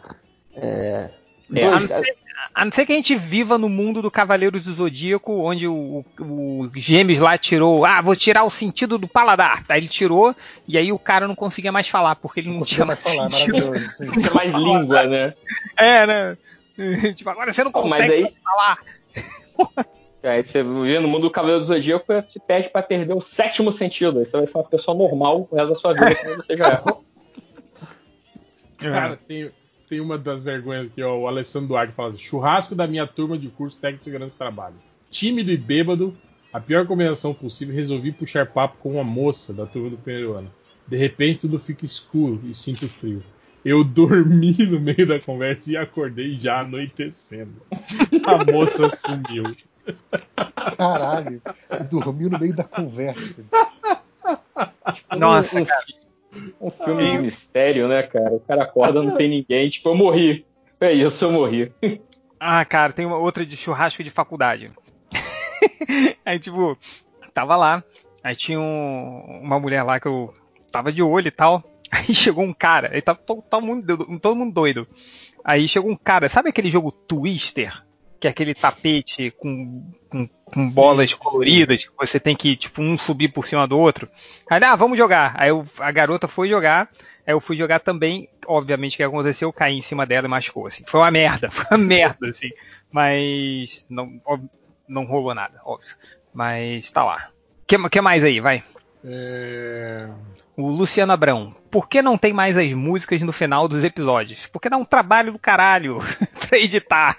É, 0.55 1.09
É, 1.53 1.65
A 1.67 1.79
não, 1.79 1.87
ser, 1.87 2.17
a 2.55 2.65
não 2.65 2.71
ser 2.71 2.85
que 2.85 2.93
a 2.93 2.95
gente 2.95 3.15
viva 3.15 3.57
no 3.57 3.67
mundo 3.69 4.01
do 4.01 4.09
Cavaleiros 4.11 4.63
do 4.63 4.73
Zodíaco, 4.73 5.33
onde 5.41 5.67
o, 5.67 6.03
o, 6.19 6.23
o 6.63 6.71
Gêmeos 6.75 7.19
lá 7.19 7.37
tirou, 7.37 7.85
ah, 7.85 8.01
vou 8.01 8.15
tirar 8.15 8.43
o 8.43 8.49
sentido 8.49 8.97
do 8.97 9.07
paladar. 9.07 9.63
Aí 9.69 9.79
ele 9.81 9.87
tirou, 9.87 10.35
e 10.67 10.77
aí 10.77 10.91
o 10.91 10.99
cara 10.99 11.27
não 11.27 11.35
conseguia 11.35 11.71
mais 11.71 11.87
falar, 11.87 12.15
porque 12.15 12.39
ele 12.39 12.49
não, 12.49 12.59
Não 12.59 12.65
tinha 12.65 12.85
mais 12.85 12.99
falar, 12.99 13.27
é 13.27 13.31
sentido. 13.31 13.53
maravilhoso. 13.67 13.91
sim. 13.97 14.07
Fica 14.07 14.33
mais 14.33 14.53
língua, 14.53 15.03
né? 15.07 15.33
É, 15.77 16.05
né? 16.07 16.37
tipo, 17.13 17.29
agora 17.29 17.51
você 17.53 17.63
não 17.63 17.71
consegue 17.71 18.13
aí- 18.13 18.33
falar. 18.43 18.77
Aí 20.23 20.43
você 20.43 20.61
vive 20.61 20.99
no 20.99 21.07
mundo 21.07 21.23
do 21.23 21.31
Cavaleiro 21.31 21.61
do 21.61 21.65
Zodíaco, 21.65 22.21
te 22.23 22.39
pede 22.39 22.69
pra 22.69 22.83
perder 22.83 23.13
o 23.13 23.21
sétimo 23.21 23.71
sentido. 23.71 24.19
Aí 24.19 24.25
você 24.25 24.37
vai 24.37 24.45
ser 24.45 24.57
uma 24.57 24.63
pessoa 24.63 24.95
normal 24.95 25.47
o 25.49 25.55
resto 25.55 25.69
da 25.69 25.75
sua 25.75 25.93
vida, 25.93 26.15
como 26.15 26.35
você 26.35 26.55
já 26.55 26.67
é. 26.67 26.81
Cara, 28.77 29.17
tem, 29.27 29.51
tem 29.89 29.99
uma 29.99 30.17
das 30.17 30.43
vergonhas 30.43 30.87
aqui, 30.87 31.01
ó. 31.01 31.17
O 31.17 31.27
Alessandro 31.27 31.69
Duarte 31.69 31.93
fala: 31.93 32.09
assim, 32.09 32.19
churrasco 32.19 32.75
da 32.75 32.87
minha 32.87 33.07
turma 33.07 33.37
de 33.37 33.47
curso 33.49 33.77
técnico 33.77 33.99
de 33.99 34.05
segurança 34.05 34.35
do 34.35 34.37
trabalho. 34.37 34.75
Tímido 35.09 35.51
e 35.51 35.57
bêbado, 35.57 36.15
a 36.53 36.59
pior 36.59 36.85
combinação 36.85 37.33
possível, 37.33 37.73
resolvi 37.73 38.11
puxar 38.11 38.45
papo 38.45 38.77
com 38.79 38.93
uma 38.93 39.03
moça 39.03 39.53
da 39.53 39.65
turma 39.65 39.89
do 39.89 39.97
primeiro 39.97 40.33
ano. 40.33 40.51
De 40.87 40.97
repente 40.97 41.41
tudo 41.41 41.59
fica 41.59 41.85
escuro 41.85 42.41
e 42.43 42.53
sinto 42.53 42.87
frio. 42.87 43.23
Eu 43.63 43.83
dormi 43.85 44.55
no 44.59 44.79
meio 44.79 45.07
da 45.07 45.19
conversa 45.19 45.71
e 45.71 45.77
acordei 45.77 46.35
já 46.35 46.61
anoitecendo. 46.61 47.61
A 48.25 48.51
moça 48.51 48.89
sumiu. 48.89 49.55
Caralho, 50.77 51.41
dormiu 51.89 52.29
no 52.29 52.39
meio 52.39 52.53
da 52.55 52.63
conversa. 52.63 53.43
Nossa, 55.17 55.59
um, 55.59 55.61
um 55.61 55.65
cara. 55.65 55.83
um 56.61 56.71
filme 56.71 57.11
de 57.11 57.17
mistério, 57.19 57.87
né, 57.87 58.03
cara? 58.03 58.31
O 58.33 58.39
cara 58.39 58.63
acorda, 58.63 59.01
não 59.01 59.15
tem 59.15 59.29
ninguém. 59.29 59.69
Tipo, 59.69 59.89
eu 59.89 59.95
morri. 59.95 60.45
É 60.79 60.91
isso, 60.91 61.25
eu 61.25 61.31
morri. 61.31 61.71
Ah, 62.39 62.63
cara, 62.65 62.93
tem 62.93 63.05
uma 63.05 63.17
outra 63.17 63.45
de 63.45 63.55
churrasco 63.55 64.03
de 64.03 64.09
faculdade. 64.09 64.71
aí, 66.25 66.39
tipo, 66.39 66.77
tava 67.33 67.55
lá. 67.55 67.83
Aí 68.23 68.35
tinha 68.35 68.59
um- 68.59 69.39
uma 69.43 69.59
mulher 69.59 69.83
lá 69.83 69.99
que 69.99 70.07
eu 70.07 70.33
tava 70.71 70.91
de 70.91 71.01
olho 71.03 71.27
e 71.27 71.31
tal. 71.31 71.63
Aí 71.91 72.15
chegou 72.15 72.45
um 72.45 72.53
cara, 72.53 72.89
aí 72.93 73.01
tava 73.01 73.19
todo, 73.19 73.41
todo 73.41 73.61
mundo, 73.65 74.19
todo 74.19 74.33
mundo 74.33 74.53
doido. 74.53 74.87
Aí 75.43 75.67
chegou 75.67 75.91
um 75.91 75.95
cara, 75.97 76.29
sabe 76.29 76.47
aquele 76.49 76.69
jogo 76.69 76.89
Twister? 76.89 77.83
Que 78.21 78.27
é 78.27 78.29
aquele 78.29 78.53
tapete 78.53 79.31
com, 79.31 79.83
com, 80.07 80.27
com 80.45 80.69
bolas 80.69 81.11
coloridas, 81.11 81.83
que 81.83 81.91
você 81.97 82.19
tem 82.19 82.35
que, 82.35 82.55
tipo, 82.55 82.79
um 82.79 82.95
subir 82.95 83.29
por 83.29 83.47
cima 83.47 83.67
do 83.67 83.79
outro. 83.79 84.07
Aí, 84.47 84.63
ah, 84.63 84.75
vamos 84.75 84.95
jogar. 84.95 85.33
Aí 85.35 85.49
eu, 85.49 85.65
a 85.79 85.91
garota 85.91 86.27
foi 86.27 86.47
jogar, 86.47 86.87
aí 87.25 87.33
eu 87.33 87.41
fui 87.41 87.57
jogar 87.57 87.79
também. 87.79 88.29
Obviamente, 88.45 88.93
o 88.93 88.97
que 88.97 89.03
aconteceu? 89.03 89.49
Eu 89.49 89.53
caí 89.53 89.75
em 89.75 89.81
cima 89.81 90.05
dela 90.05 90.27
e 90.27 90.29
machucou, 90.29 90.67
assim. 90.67 90.83
Foi 90.85 90.99
uma 90.99 91.09
merda, 91.09 91.49
foi 91.51 91.65
uma 91.71 91.83
merda, 91.83 92.27
assim. 92.27 92.51
Mas 92.91 93.87
não, 93.89 94.21
ó, 94.23 94.37
não 94.87 95.03
rolou 95.05 95.33
nada, 95.33 95.59
óbvio. 95.65 95.95
Mas 96.31 96.91
tá 96.91 97.03
lá. 97.03 97.29
O 97.63 97.65
que, 97.65 97.89
que 97.89 98.01
mais 98.01 98.23
aí? 98.23 98.39
Vai. 98.39 98.63
É... 99.03 100.07
O 100.55 100.69
Luciano 100.69 101.11
Abrão. 101.11 101.55
Por 101.71 101.89
que 101.89 102.03
não 102.03 102.19
tem 102.19 102.33
mais 102.33 102.55
as 102.55 102.71
músicas 102.73 103.23
no 103.23 103.31
final 103.31 103.67
dos 103.67 103.83
episódios? 103.83 104.45
Porque 104.45 104.69
dá 104.69 104.77
um 104.77 104.85
trabalho 104.85 105.31
do 105.31 105.39
caralho 105.39 105.97
pra 106.47 106.59
editar. 106.59 107.17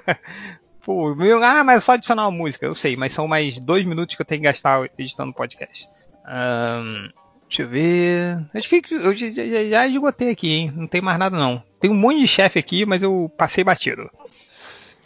Pô, 0.84 1.14
meu, 1.14 1.42
ah, 1.42 1.62
mas 1.62 1.76
é 1.76 1.80
só 1.80 1.92
adicionar 1.92 2.28
uma 2.28 2.36
música. 2.36 2.66
Eu 2.66 2.74
sei, 2.74 2.96
mas 2.96 3.12
são 3.12 3.28
mais 3.28 3.58
dois 3.58 3.84
minutos 3.84 4.16
que 4.16 4.22
eu 4.22 4.26
tenho 4.26 4.40
que 4.40 4.46
gastar 4.46 4.88
editando 4.98 5.30
o 5.30 5.34
podcast. 5.34 5.88
Ahn, 6.24 7.08
deixa 7.48 7.62
eu 7.62 7.68
ver. 7.68 8.38
Acho 8.52 8.68
que 8.68 8.82
eu 8.92 9.14
já, 9.14 9.30
já, 9.30 9.64
já 9.64 9.86
esgotei 9.86 10.30
aqui, 10.30 10.50
hein? 10.50 10.72
Não 10.74 10.88
tem 10.88 11.00
mais 11.00 11.18
nada 11.18 11.38
não. 11.38 11.62
Tem 11.80 11.90
um 11.90 11.94
monte 11.94 12.18
de 12.18 12.26
chefe 12.26 12.58
aqui, 12.58 12.84
mas 12.84 13.02
eu 13.02 13.32
passei 13.38 13.62
batido. 13.62 14.10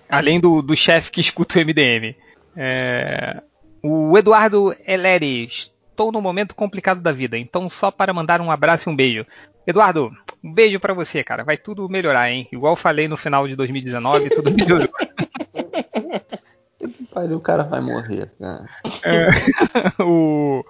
Além 0.09 0.41
do, 0.41 0.63
do 0.63 0.75
chefe 0.75 1.11
que 1.11 1.21
escuta 1.21 1.59
o 1.59 1.63
MDM. 1.63 2.15
É, 2.57 3.43
o 3.83 4.17
Eduardo 4.17 4.75
Eleri. 4.87 5.45
Estou 5.45 6.13
num 6.13 6.21
momento 6.21 6.55
complicado 6.55 7.01
da 7.01 7.11
vida, 7.11 7.39
então 7.39 7.71
só 7.71 7.91
para 7.91 8.13
mandar 8.13 8.41
um 8.43 8.51
abraço 8.51 8.89
e 8.89 8.93
um 8.93 8.97
beijo. 8.97 9.27
Eduardo, 9.67 10.13
um 10.45 10.53
beijo 10.53 10.79
pra 10.79 10.93
você, 10.95 11.25
cara. 11.25 11.43
Vai 11.43 11.57
tudo 11.57 11.89
melhorar, 11.89 12.31
hein? 12.31 12.47
Igual 12.53 12.77
falei 12.77 13.09
no 13.09 13.17
final 13.17 13.49
de 13.49 13.57
2019, 13.57 14.31
tudo 14.31 14.51
melhorou. 14.51 14.89
Pariu, 17.13 17.37
o 17.39 17.41
cara 17.41 17.63
vai 17.63 17.81
morrer, 17.81 18.31
cara. 18.39 18.69
É, 19.03 19.29
o 20.03 20.65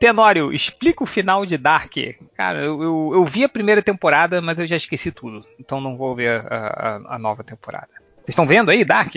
Tenório, 0.00 0.52
explica 0.52 1.04
o 1.04 1.06
final 1.06 1.44
de 1.46 1.56
Dark. 1.58 1.94
Cara, 2.36 2.60
eu, 2.62 2.82
eu, 2.82 3.10
eu 3.14 3.24
vi 3.24 3.44
a 3.44 3.48
primeira 3.48 3.82
temporada, 3.82 4.40
mas 4.40 4.58
eu 4.58 4.66
já 4.66 4.76
esqueci 4.76 5.12
tudo. 5.12 5.46
Então 5.60 5.80
não 5.80 5.96
vou 5.96 6.14
ver 6.16 6.40
a, 6.50 6.56
a- 6.56 7.14
a 7.14 7.18
nova 7.18 7.44
temporada. 7.44 7.88
Vocês 8.16 8.30
estão 8.30 8.46
vendo 8.46 8.70
aí, 8.70 8.84
Dark? 8.84 9.14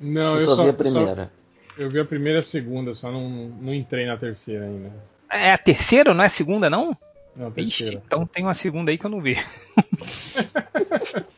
Não, 0.00 0.34
Eu 0.36 0.40
eu, 0.40 0.46
só 0.46 0.56
só, 0.56 0.62
vi 0.64 0.68
a 0.68 0.72
só- 0.72 0.78
primeira. 0.78 1.30
eu 1.76 1.90
vi 1.90 2.00
a 2.00 2.04
primeira 2.04 2.38
e 2.38 2.40
a 2.40 2.44
segunda, 2.44 2.94
só 2.94 3.10
não, 3.10 3.28
não 3.28 3.74
entrei 3.74 4.06
na 4.06 4.16
terceira 4.16 4.64
ainda. 4.64 4.90
É 5.30 5.52
a 5.52 5.58
terceira, 5.58 6.14
não 6.14 6.22
é 6.22 6.26
a 6.26 6.30
segunda, 6.30 6.68
não? 6.70 6.96
Não, 7.34 7.52
a 7.54 7.60
Ixi, 7.60 7.94
então 8.06 8.26
tem 8.26 8.44
uma 8.44 8.52
segunda 8.54 8.90
aí 8.90 8.98
que 8.98 9.06
eu 9.06 9.10
não 9.10 9.20
vi. 9.20 9.36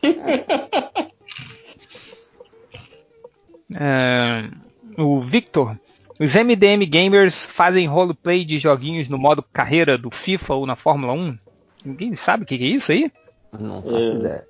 É, 3.73 4.49
o 4.97 5.21
Victor. 5.21 5.77
Os 6.19 6.33
MDM 6.35 6.85
Gamers 6.85 7.35
fazem 7.43 7.87
roleplay 7.87 8.45
de 8.45 8.57
joguinhos 8.57 9.09
no 9.09 9.17
modo 9.17 9.43
carreira 9.51 9.97
do 9.97 10.09
FIFA 10.09 10.53
ou 10.55 10.65
na 10.65 10.75
Fórmula 10.75 11.11
1? 11.13 11.37
Ninguém 11.85 12.15
sabe 12.15 12.43
o 12.43 12.45
que 12.45 12.57
que 12.57 12.63
é 12.63 12.67
isso 12.67 12.91
aí? 12.91 13.11
Não 13.59 13.81
faço 13.81 13.95
É. 13.95 14.13
ideia. 14.13 14.47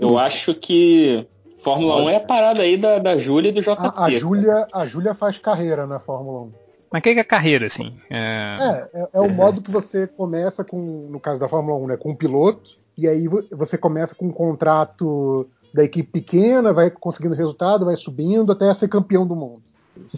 Eu 0.00 0.18
acho 0.18 0.54
que 0.54 1.26
Fórmula 1.62 2.02
1 2.02 2.08
é 2.08 2.16
a 2.16 2.20
parada 2.20 2.62
aí 2.62 2.76
da, 2.76 2.98
da 2.98 3.16
Júlia 3.16 3.50
e 3.50 3.52
do 3.52 3.60
JP. 3.60 3.76
A, 3.78 4.04
a 4.06 4.10
Júlia, 4.10 4.66
a 4.72 4.86
Júlia 4.86 5.14
faz 5.14 5.38
carreira 5.38 5.86
na 5.86 6.00
Fórmula 6.00 6.40
1. 6.42 6.52
Mas 6.90 7.00
o 7.00 7.02
que 7.02 7.14
que 7.14 7.20
é 7.20 7.24
carreira, 7.24 7.66
assim? 7.66 7.96
É, 8.10 8.56
É, 8.60 9.00
é, 9.02 9.08
é 9.14 9.20
o 9.20 9.28
modo 9.30 9.60
que 9.62 9.70
você 9.70 10.06
começa 10.06 10.64
com, 10.64 11.08
no 11.10 11.20
caso 11.20 11.38
da 11.38 11.48
Fórmula 11.48 11.76
1, 11.78 11.86
né, 11.88 11.96
com 11.96 12.10
um 12.10 12.14
piloto, 12.16 12.76
e 12.98 13.08
aí 13.08 13.26
vo- 13.28 13.44
você 13.52 13.76
começa 13.78 14.14
com 14.14 14.26
um 14.26 14.32
contrato 14.32 15.48
da 15.74 15.82
equipe 15.84 16.08
pequena, 16.08 16.72
vai 16.72 16.88
conseguindo 16.88 17.34
resultado, 17.34 17.84
vai 17.84 17.96
subindo 17.96 18.52
até 18.52 18.72
ser 18.72 18.86
campeão 18.88 19.26
do 19.26 19.34
mundo. 19.34 19.62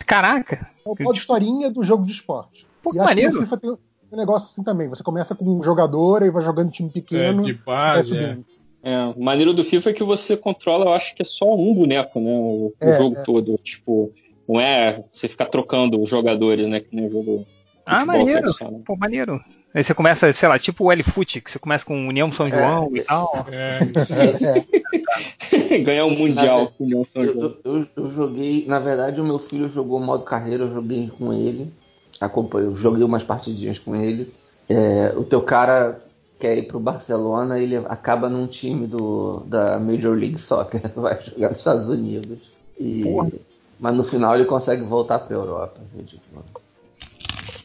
Caraca! 0.06 0.68
É 0.84 0.88
o 0.88 0.94
modo 1.02 1.16
historinha 1.18 1.70
do 1.70 1.82
jogo 1.82 2.04
de 2.04 2.12
esporte. 2.12 2.66
Pô, 2.82 2.90
que 2.90 2.98
e 2.98 3.00
acho 3.00 3.08
que 3.08 3.14
maneiro. 3.14 3.40
FIFA 3.40 3.56
tem 3.56 3.70
um 3.70 4.16
negócio 4.16 4.50
assim 4.50 4.62
também. 4.62 4.88
Você 4.88 5.02
começa 5.02 5.34
com 5.34 5.44
um 5.46 5.62
jogador 5.62 6.22
e 6.22 6.30
vai 6.30 6.42
jogando 6.42 6.70
time 6.70 6.88
É, 6.88 6.92
pequeno. 6.92 7.42
de 7.42 7.54
vai 7.54 7.62
base, 7.64 8.16
é. 8.16 8.28
subindo. 8.28 8.44
É, 8.82 9.04
o 9.16 9.22
maneiro 9.22 9.52
do 9.52 9.64
FIFA 9.64 9.90
é 9.90 9.92
que 9.94 10.04
você 10.04 10.36
controla, 10.36 10.84
eu 10.84 10.92
acho 10.92 11.14
que 11.14 11.22
é 11.22 11.24
só 11.24 11.52
um 11.56 11.74
boneco, 11.74 12.20
né? 12.20 12.30
O, 12.30 12.66
o 12.68 12.74
É, 12.78 12.98
jogo 12.98 13.16
é. 13.16 13.22
todo. 13.22 13.58
Tipo, 13.58 14.12
não 14.48 14.60
é 14.60 15.02
você 15.10 15.26
ficar 15.26 15.46
trocando 15.46 16.00
os 16.00 16.08
jogadores, 16.08 16.68
né? 16.68 16.80
Que 16.80 16.94
nem 16.94 17.06
o 17.06 17.10
jogo. 17.10 17.46
Ah, 17.84 18.04
maneiro. 18.04 18.50
Pô, 18.84 18.94
maneiro. 18.96 19.40
Aí 19.76 19.84
você 19.84 19.92
começa, 19.92 20.32
sei 20.32 20.48
lá, 20.48 20.58
tipo 20.58 20.84
o 20.84 20.90
L-Foot, 20.92 21.42
que 21.42 21.50
você 21.50 21.58
começa 21.58 21.84
com 21.84 22.08
União 22.08 22.32
São 22.32 22.50
João 22.50 22.90
e 22.96 23.02
tal. 23.02 23.30
É, 23.52 23.78
É, 24.50 24.64
é. 25.74 25.78
Ganhar 25.80 26.06
o 26.06 26.10
Mundial 26.10 26.68
com 26.76 26.84
o 26.84 26.86
União 26.86 27.04
São 27.04 27.22
Eu, 27.22 27.32
João. 27.34 27.54
eu, 27.62 27.78
eu- 27.80 27.86
eu 27.96 28.10
joguei, 28.10 28.64
na 28.66 28.78
verdade, 28.78 29.20
o 29.20 29.24
meu 29.24 29.38
filho 29.38 29.68
jogou 29.68 30.00
modo 30.00 30.24
carreira, 30.24 30.64
eu 30.64 30.72
joguei 30.74 31.10
com 31.18 31.30
ele. 31.32 31.70
Acompanhei, 32.18 32.68
eu 32.68 32.76
joguei 32.76 33.04
umas 33.04 33.22
partidinhas 33.22 33.78
com 33.78 33.94
ele. 33.94 34.32
É, 34.68 35.12
o 35.14 35.22
teu 35.22 35.42
cara 35.42 36.00
quer 36.40 36.56
ir 36.56 36.62
pro 36.68 36.80
Barcelona, 36.80 37.58
ele 37.58 37.76
acaba 37.76 38.28
num 38.30 38.46
time 38.46 38.86
do, 38.86 39.40
da 39.46 39.78
Major 39.78 40.16
League 40.16 40.38
Soccer, 40.38 40.80
vai 40.96 41.20
jogar 41.22 41.50
nos 41.50 41.58
Estados 41.58 41.88
Unidos. 41.88 42.38
E, 42.80 43.02
Porra. 43.04 43.30
mas 43.78 43.94
no 43.94 44.04
final 44.04 44.34
ele 44.34 44.46
consegue 44.46 44.82
voltar 44.82 45.18
pra 45.18 45.36
Europa. 45.36 45.80
assim, 45.84 46.02
tipo, 46.04 46.22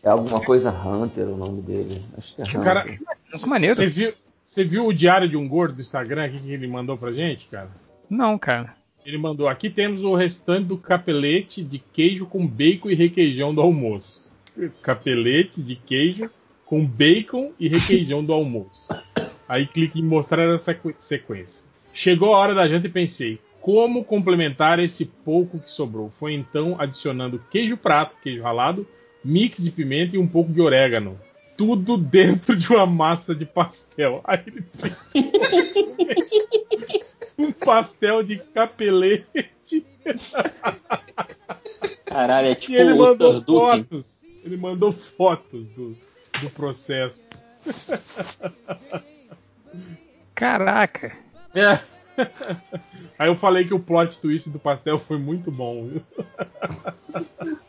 é 0.03 0.09
alguma 0.09 0.41
coisa 0.41 0.71
Hunter 0.71 1.27
o 1.27 1.37
nome 1.37 1.61
dele. 1.61 2.01
Acho 2.17 2.35
que 2.35 2.41
é 2.41 2.45
Hunter. 2.45 2.63
Cara, 2.63 2.85
Que 3.29 3.45
maneiro. 3.47 3.75
Você 3.75 3.87
viu, 3.87 4.13
você 4.43 4.63
viu 4.63 4.85
o 4.87 4.93
diário 4.93 5.27
de 5.29 5.37
um 5.37 5.47
gordo 5.47 5.75
do 5.75 5.81
Instagram 5.81 6.25
aqui 6.25 6.39
que 6.39 6.51
ele 6.51 6.67
mandou 6.67 6.97
pra 6.97 7.11
gente, 7.11 7.47
cara? 7.49 7.69
Não, 8.09 8.37
cara. 8.37 8.75
Ele 9.05 9.17
mandou 9.17 9.47
aqui 9.47 9.69
temos 9.69 10.03
o 10.03 10.13
restante 10.13 10.65
do 10.65 10.77
capelete 10.77 11.63
de 11.63 11.79
queijo 11.79 12.25
com 12.27 12.45
bacon 12.45 12.89
e 12.89 12.93
requeijão 12.95 13.53
do 13.53 13.61
almoço. 13.61 14.29
Capelete 14.81 15.61
de 15.61 15.75
queijo 15.75 16.29
com 16.65 16.85
bacon 16.85 17.51
e 17.59 17.67
requeijão 17.67 18.23
do 18.23 18.31
almoço. 18.33 18.87
Aí 19.47 19.65
clique 19.67 19.99
em 19.99 20.03
mostrar 20.03 20.47
a 20.49 20.57
sequ- 20.59 20.95
sequência. 20.99 21.65
Chegou 21.93 22.33
a 22.33 22.37
hora 22.37 22.53
da 22.55 22.67
janta 22.67 22.87
e 22.87 22.91
pensei, 22.91 23.39
como 23.59 24.03
complementar 24.03 24.79
esse 24.79 25.05
pouco 25.05 25.59
que 25.59 25.69
sobrou? 25.69 26.09
Foi 26.09 26.33
então 26.33 26.75
adicionando 26.79 27.43
queijo 27.51 27.75
prato, 27.77 28.15
queijo 28.21 28.41
ralado, 28.43 28.87
mix 29.23 29.63
de 29.63 29.71
pimenta 29.71 30.15
e 30.15 30.19
um 30.19 30.27
pouco 30.27 30.51
de 30.51 30.61
orégano. 30.61 31.19
Tudo 31.57 31.97
dentro 31.97 32.55
de 32.55 32.69
uma 32.69 32.85
massa 32.85 33.35
de 33.35 33.45
pastel. 33.45 34.21
Aí 34.23 34.41
ele 34.47 34.63
fez 34.63 34.95
um 37.37 37.51
pastel 37.51 38.23
de 38.23 38.37
capelete 38.37 39.85
Caralho, 42.05 42.47
é 42.47 42.55
tipo 42.55 42.73
e 42.73 42.75
ele 42.75 42.93
mandou 42.93 43.41
fotos. 43.41 44.21
Ele 44.43 44.57
mandou 44.57 44.91
fotos 44.91 45.69
do, 45.69 45.95
do 46.41 46.49
processo. 46.49 47.21
Caraca. 50.33 51.15
É. 51.53 51.79
Aí 53.17 53.29
eu 53.29 53.35
falei 53.35 53.65
que 53.65 53.73
o 53.73 53.79
plot 53.79 54.19
twist 54.19 54.49
do 54.49 54.59
pastel 54.59 54.97
foi 54.97 55.17
muito 55.17 55.51
bom. 55.51 55.87
viu? 55.87 56.03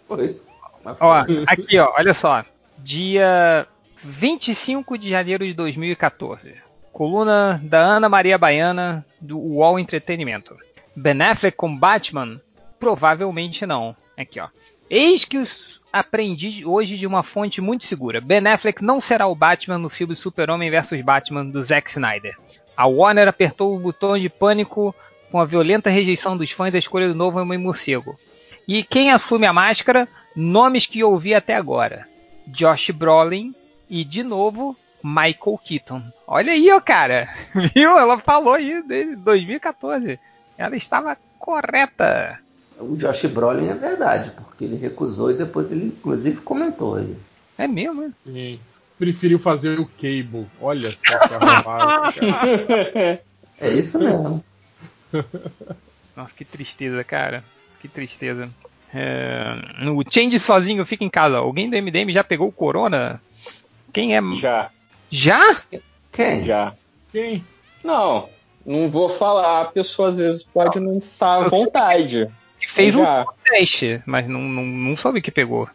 Foi. 0.09 0.41
Ó, 0.85 1.25
aqui, 1.47 1.79
ó, 1.79 1.93
olha 1.97 2.15
só. 2.15 2.45
Dia 2.79 3.67
25 4.05 4.99
de 4.99 5.11
janeiro 5.11 5.47
de 5.47 5.55
2014. 5.55 6.55
Coluna 6.93 7.61
da 7.63 7.79
Ana 7.79 8.09
Maria 8.09 8.37
Baiana, 8.37 9.05
do 9.21 9.39
UOL 9.39 9.79
Entretenimento. 9.79 10.57
Ben 10.95 11.21
Affleck 11.23 11.57
com 11.57 11.75
Batman? 11.75 12.41
Provavelmente 12.79 13.65
não. 13.65 13.97
Aqui, 14.17 14.39
ó. 14.39 14.49
Eis 14.91 15.25
que 15.25 15.39
os 15.39 15.81
aprendi 15.91 16.67
hoje 16.67 16.99
de 16.99 17.07
uma 17.07 17.23
fonte 17.23 17.61
muito 17.61 17.85
segura. 17.85 18.21
Ben 18.21 18.47
Affleck 18.47 18.85
não 18.85 19.01
será 19.01 19.27
o 19.27 19.35
Batman 19.35 19.79
no 19.79 19.89
filme 19.89 20.15
Super-Homem 20.15 20.71
vs 20.71 21.01
Batman 21.01 21.47
do 21.47 21.63
Zack 21.63 21.89
Snyder. 21.89 22.37
A 22.77 22.87
Warner 22.87 23.29
apertou 23.29 23.75
o 23.75 23.79
botão 23.79 24.19
de 24.19 24.29
pânico 24.29 24.95
com 25.31 25.41
a 25.41 25.47
violenta 25.47 25.89
rejeição 25.89 26.37
dos 26.37 26.51
fãs 26.51 26.73
da 26.73 26.79
escolha 26.79 27.09
do 27.09 27.15
novo 27.15 27.39
Homem-Morcego. 27.39 28.19
E 28.69 28.83
quem 28.83 29.11
assume 29.11 29.47
a 29.47 29.53
máscara? 29.53 30.07
Nomes 30.35 30.87
que 30.87 31.01
eu 31.01 31.11
ouvi 31.11 31.35
até 31.35 31.55
agora: 31.55 32.07
Josh 32.47 32.91
Brolin 32.91 33.55
e, 33.89 34.05
de 34.05 34.23
novo, 34.23 34.77
Michael 35.03 35.59
Keaton. 35.65 36.03
Olha 36.27 36.53
aí, 36.53 36.71
ó, 36.71 36.81
cara. 36.81 37.29
Viu? 37.75 37.97
Ela 37.97 38.19
falou 38.19 38.55
aí 38.55 38.83
desde 38.83 39.17
2014. 39.17 40.19
Ela 40.57 40.77
estava 40.77 41.17
correta. 41.39 42.39
O 42.79 42.97
Josh 42.97 43.27
Brolin 43.27 43.69
é 43.69 43.75
verdade, 43.75 44.31
porque 44.31 44.65
ele 44.65 44.77
recusou 44.77 45.31
e 45.31 45.35
depois 45.35 45.71
ele 45.71 45.87
inclusive 45.87 46.41
comentou 46.41 47.01
isso. 47.01 47.41
É 47.59 47.67
mesmo, 47.67 48.03
né? 48.03 48.13
Sim. 48.25 48.61
Preferiu 48.99 49.39
fazer 49.39 49.79
o 49.79 49.87
Cable. 49.87 50.47
Olha 50.61 50.91
só 50.93 51.19
que 51.19 51.35
arrombado, 51.35 52.13
cara. 52.15 53.21
É 53.61 53.69
isso 53.75 53.97
mesmo. 53.97 54.45
Nossa, 56.17 56.35
que 56.35 56.45
tristeza, 56.45 57.05
cara. 57.05 57.45
Que 57.81 57.87
tristeza. 57.87 58.51
É, 58.95 59.55
o 59.91 60.03
Change 60.09 60.39
sozinho 60.39 60.85
fica 60.85 61.05
em 61.05 61.09
casa. 61.11 61.39
Alguém 61.39 61.69
do 61.71 61.77
MDM 61.77 62.11
já 62.13 62.23
pegou 62.23 62.49
o 62.49 62.53
Corona? 62.53 63.21
Quem 63.93 64.17
é? 64.17 64.21
Já, 64.41 64.71
Já? 65.11 65.57
Quem? 66.13 66.45
já. 66.45 66.73
Quem? 67.11 67.45
Não, 67.83 68.29
não 68.65 68.89
vou 68.89 69.09
falar. 69.09 69.63
A 69.63 69.65
pessoa 69.67 70.09
às 70.09 70.17
vezes 70.19 70.43
pode 70.43 70.79
não 70.81 70.99
estar 70.99 71.43
à 71.43 71.49
vontade. 71.49 72.29
fez 72.67 72.95
um 72.95 73.03
Já. 73.03 73.27
teste, 73.45 74.03
mas 74.07 74.27
não, 74.29 74.41
não, 74.41 74.63
não 74.65 74.97
soube 74.97 75.21
que 75.21 75.31
pegou. 75.31 75.69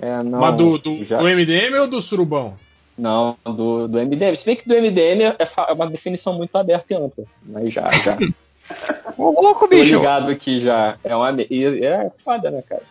É, 0.00 0.22
não, 0.22 0.40
Mas 0.40 0.56
do, 0.56 0.78
do, 0.78 1.04
já- 1.04 1.18
do 1.18 1.24
MDM 1.28 1.74
ou 1.80 1.86
do 1.88 2.02
Surubão? 2.02 2.56
Não, 2.98 3.36
do, 3.44 3.88
do 3.88 3.98
MDM. 3.98 4.36
Se 4.36 4.44
bem 4.44 4.56
que 4.56 4.68
do 4.68 4.74
MDM 4.74 5.22
é, 5.22 5.36
é 5.38 5.72
uma 5.72 5.86
definição 5.88 6.34
muito 6.34 6.54
aberta 6.56 6.92
e 6.92 6.96
ampla. 6.96 7.24
Mas 7.44 7.72
já, 7.72 7.90
já. 7.92 8.16
Ô, 9.16 9.30
louco, 9.40 9.60
Tô 9.60 9.68
bicho! 9.68 9.96
ligado 9.96 10.30
aqui 10.30 10.60
já. 10.62 10.96
É 11.04 11.14
uma. 11.14 11.30
É 11.40 12.10
foda, 12.24 12.50
né, 12.50 12.62
cara? 12.68 12.82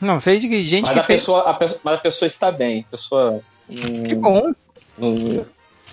Não, 0.00 0.20
sei 0.20 0.38
de 0.38 0.48
que 0.48 0.64
gente 0.64 0.82
Mas 0.84 0.92
que 0.94 0.98
a, 0.98 1.02
fez. 1.04 1.20
pessoa, 1.20 1.42
a, 1.48 1.54
pessoa, 1.54 1.80
mas 1.82 1.94
a 1.94 1.98
pessoa 1.98 2.26
está 2.26 2.50
bem. 2.52 2.84
A 2.88 2.90
pessoa. 2.90 3.40
hum, 3.70 4.02
Que 4.04 4.14
bom. 4.14 4.52
hum, 4.98 5.44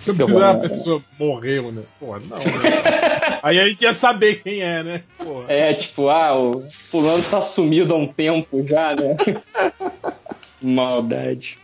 Se 0.02 0.10
eu 0.10 0.14
precisar, 0.14 0.50
a 0.50 0.54
né? 0.54 0.68
pessoa 0.68 1.02
morreu, 1.18 1.72
né? 1.72 1.82
Pô, 2.00 2.18
não. 2.18 2.36
Né? 2.38 3.38
Aí 3.42 3.58
a 3.60 3.68
gente 3.68 3.82
ia 3.82 3.94
saber 3.94 4.42
quem 4.42 4.60
é, 4.60 4.82
né? 4.82 5.02
Porra. 5.18 5.44
É, 5.52 5.74
tipo, 5.74 6.08
ah, 6.08 6.34
o 6.38 6.52
fulano 6.60 7.22
tá 7.22 7.40
sumido 7.42 7.92
há 7.94 7.96
um 7.96 8.06
tempo 8.06 8.64
já, 8.66 8.94
né? 8.94 9.16
Maldade. 10.60 11.56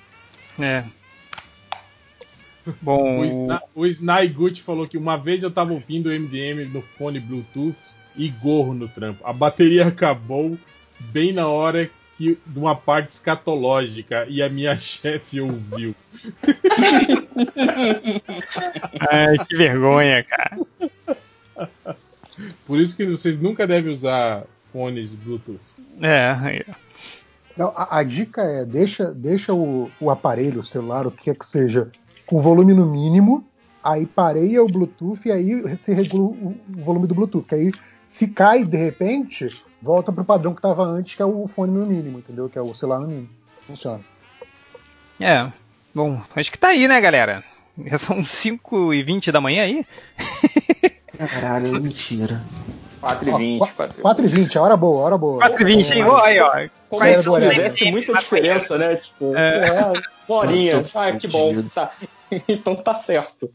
É. 0.59 0.85
Bom, 2.81 3.21
O, 3.21 3.25
Sna 3.25 3.63
o 3.75 3.87
Snai 3.87 4.29
Gucci 4.29 4.63
falou 4.63 4.87
que 4.87 4.99
uma 4.99 5.17
vez 5.17 5.43
eu 5.43 5.51
tava 5.51 5.73
ouvindo 5.73 6.09
o 6.09 6.13
MDM 6.13 6.67
no 6.73 6.83
fone 6.83 7.21
Bluetooth 7.21 7.77
e 8.17 8.29
gorro 8.29 8.75
no 8.75 8.89
trampo. 8.89 9.25
A 9.25 9.33
bateria 9.33 9.87
acabou 9.87 10.59
bem 10.99 11.33
na 11.33 11.49
hora 11.49 11.89
que, 12.17 12.39
de 12.45 12.59
uma 12.59 12.75
parte 12.75 13.11
escatológica 13.11 14.27
e 14.29 14.43
a 14.43 14.49
minha 14.49 14.77
chefe 14.79 15.41
ouviu. 15.41 15.95
ai, 19.11 19.39
que 19.47 19.57
vergonha, 19.57 20.25
cara. 20.25 20.57
Por 22.67 22.79
isso 22.79 22.97
que 22.97 23.07
vocês 23.07 23.41
nunca 23.41 23.67
devem 23.67 23.93
usar 23.93 24.45
fones 24.73 25.15
Bluetooth. 25.15 25.61
É, 26.01 26.65
ó. 26.69 26.73
Não, 27.57 27.73
a, 27.75 27.99
a 27.99 28.03
dica 28.05 28.43
é 28.43 28.65
deixa, 28.65 29.11
deixa 29.11 29.53
o, 29.53 29.91
o 30.01 30.11
aparelho, 30.11 30.61
o 30.61 30.65
celular, 30.65 31.09
o 31.09 31.11
que 31.11 31.25
quer 31.25 31.35
que 31.35 31.45
seja, 31.45 31.91
com 32.29 32.39
volume 32.39 32.75
no 32.75 32.85
mínimo, 32.85 33.45
aí 33.83 34.05
pareia 34.05 34.63
o 34.63 34.69
Bluetooth 34.69 35.27
e 35.27 35.33
aí 35.33 35.63
você 35.63 35.95
regula 35.95 36.25
o, 36.25 36.55
volume 36.69 37.07
do 37.07 37.15
Bluetooth. 37.15 37.47
Que 37.47 37.55
aí, 37.55 37.73
se 38.05 38.29
cai 38.29 38.65
de 38.65 38.77
repente, 38.77 39.65
volta 39.81 40.13
pro 40.13 40.25
padrão 40.25 40.53
que 40.53 40.59
estava 40.59 40.85
antes, 40.85 41.15
que 41.15 41.23
é 41.23 41.25
o 41.25 41.49
fone 41.49 41.73
no 41.73 41.87
mínimo, 41.87 42.19
entendeu? 42.19 42.49
Que 42.49 42.59
é 42.59 42.63
o 42.63 42.75
celular 42.75 43.01
no 43.01 43.09
mínimo. 43.09 43.31
Funciona. 43.67 44.01
É. 45.19 45.51
Bom, 45.95 46.21
acho 46.37 46.53
que 46.53 46.59
tá 46.59 46.69
aí, 46.69 46.87
né, 46.87 47.01
galera? 47.01 47.43
Já 47.87 47.97
são 47.97 48.23
5 48.23 48.93
e 48.93 49.03
20 49.03 49.33
da 49.33 49.41
manhã 49.41 49.63
aí. 49.63 49.87
Caralho, 51.17 51.81
mentira. 51.81 52.43
4 53.01 53.29
e 53.29 53.33
20, 53.33 53.59
4 53.59 54.03
4 54.03 54.25
e 54.25 54.29
20, 54.29 54.59
a 54.59 54.63
hora 54.63 54.77
boa, 54.77 55.05
hora 55.05 55.19
boa. 55.19 55.39
4 55.39 55.63
e 55.63 55.65
20, 55.65 55.91
hein? 55.95 56.05
Ó, 56.05 56.17
aí, 56.19 56.41
ó. 56.41 56.69
Como 56.91 57.05
É, 57.05 57.23
se 57.23 57.51
fizesse 57.51 57.91
muita 57.91 58.13
diferença, 58.15 58.77
né? 58.77 58.97
Tipo, 58.97 59.37
É. 59.37 59.69
é. 59.69 59.93
uma 60.29 60.39
horinha. 60.39 60.85
Ah, 60.95 61.13
que 61.13 61.29
bom. 61.29 61.63
Tá. 61.75 61.93
Então 62.49 62.77
tá 62.77 62.95
certo. 62.95 63.51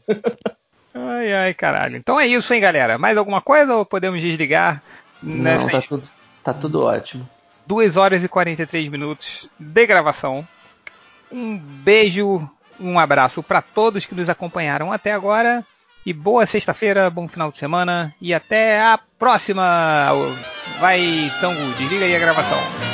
Ai, 0.94 1.32
ai, 1.32 1.54
caralho. 1.54 1.96
Então 1.96 2.18
é 2.18 2.26
isso, 2.26 2.52
hein, 2.54 2.60
galera? 2.60 2.98
Mais 2.98 3.16
alguma 3.16 3.40
coisa 3.40 3.74
ou 3.74 3.84
podemos 3.84 4.20
desligar 4.20 4.82
Não, 5.22 5.66
tá 5.66 5.82
tudo, 5.82 6.08
tá 6.42 6.54
tudo 6.54 6.82
ótimo. 6.84 7.28
2 7.66 7.96
horas 7.96 8.22
e 8.22 8.28
43 8.28 8.88
minutos 8.88 9.48
de 9.58 9.86
gravação? 9.86 10.46
Um 11.32 11.56
beijo, 11.56 12.48
um 12.78 12.98
abraço 12.98 13.42
para 13.42 13.62
todos 13.62 14.06
que 14.06 14.14
nos 14.14 14.28
acompanharam 14.28 14.92
até 14.92 15.12
agora. 15.12 15.64
E 16.06 16.12
boa 16.12 16.44
sexta-feira, 16.44 17.08
bom 17.08 17.26
final 17.26 17.50
de 17.50 17.56
semana 17.56 18.14
e 18.20 18.34
até 18.34 18.80
a 18.80 18.98
próxima. 19.18 20.10
Vai, 20.78 21.02
Tango, 21.40 21.72
desliga 21.78 22.04
aí 22.04 22.14
a 22.14 22.18
gravação. 22.18 22.93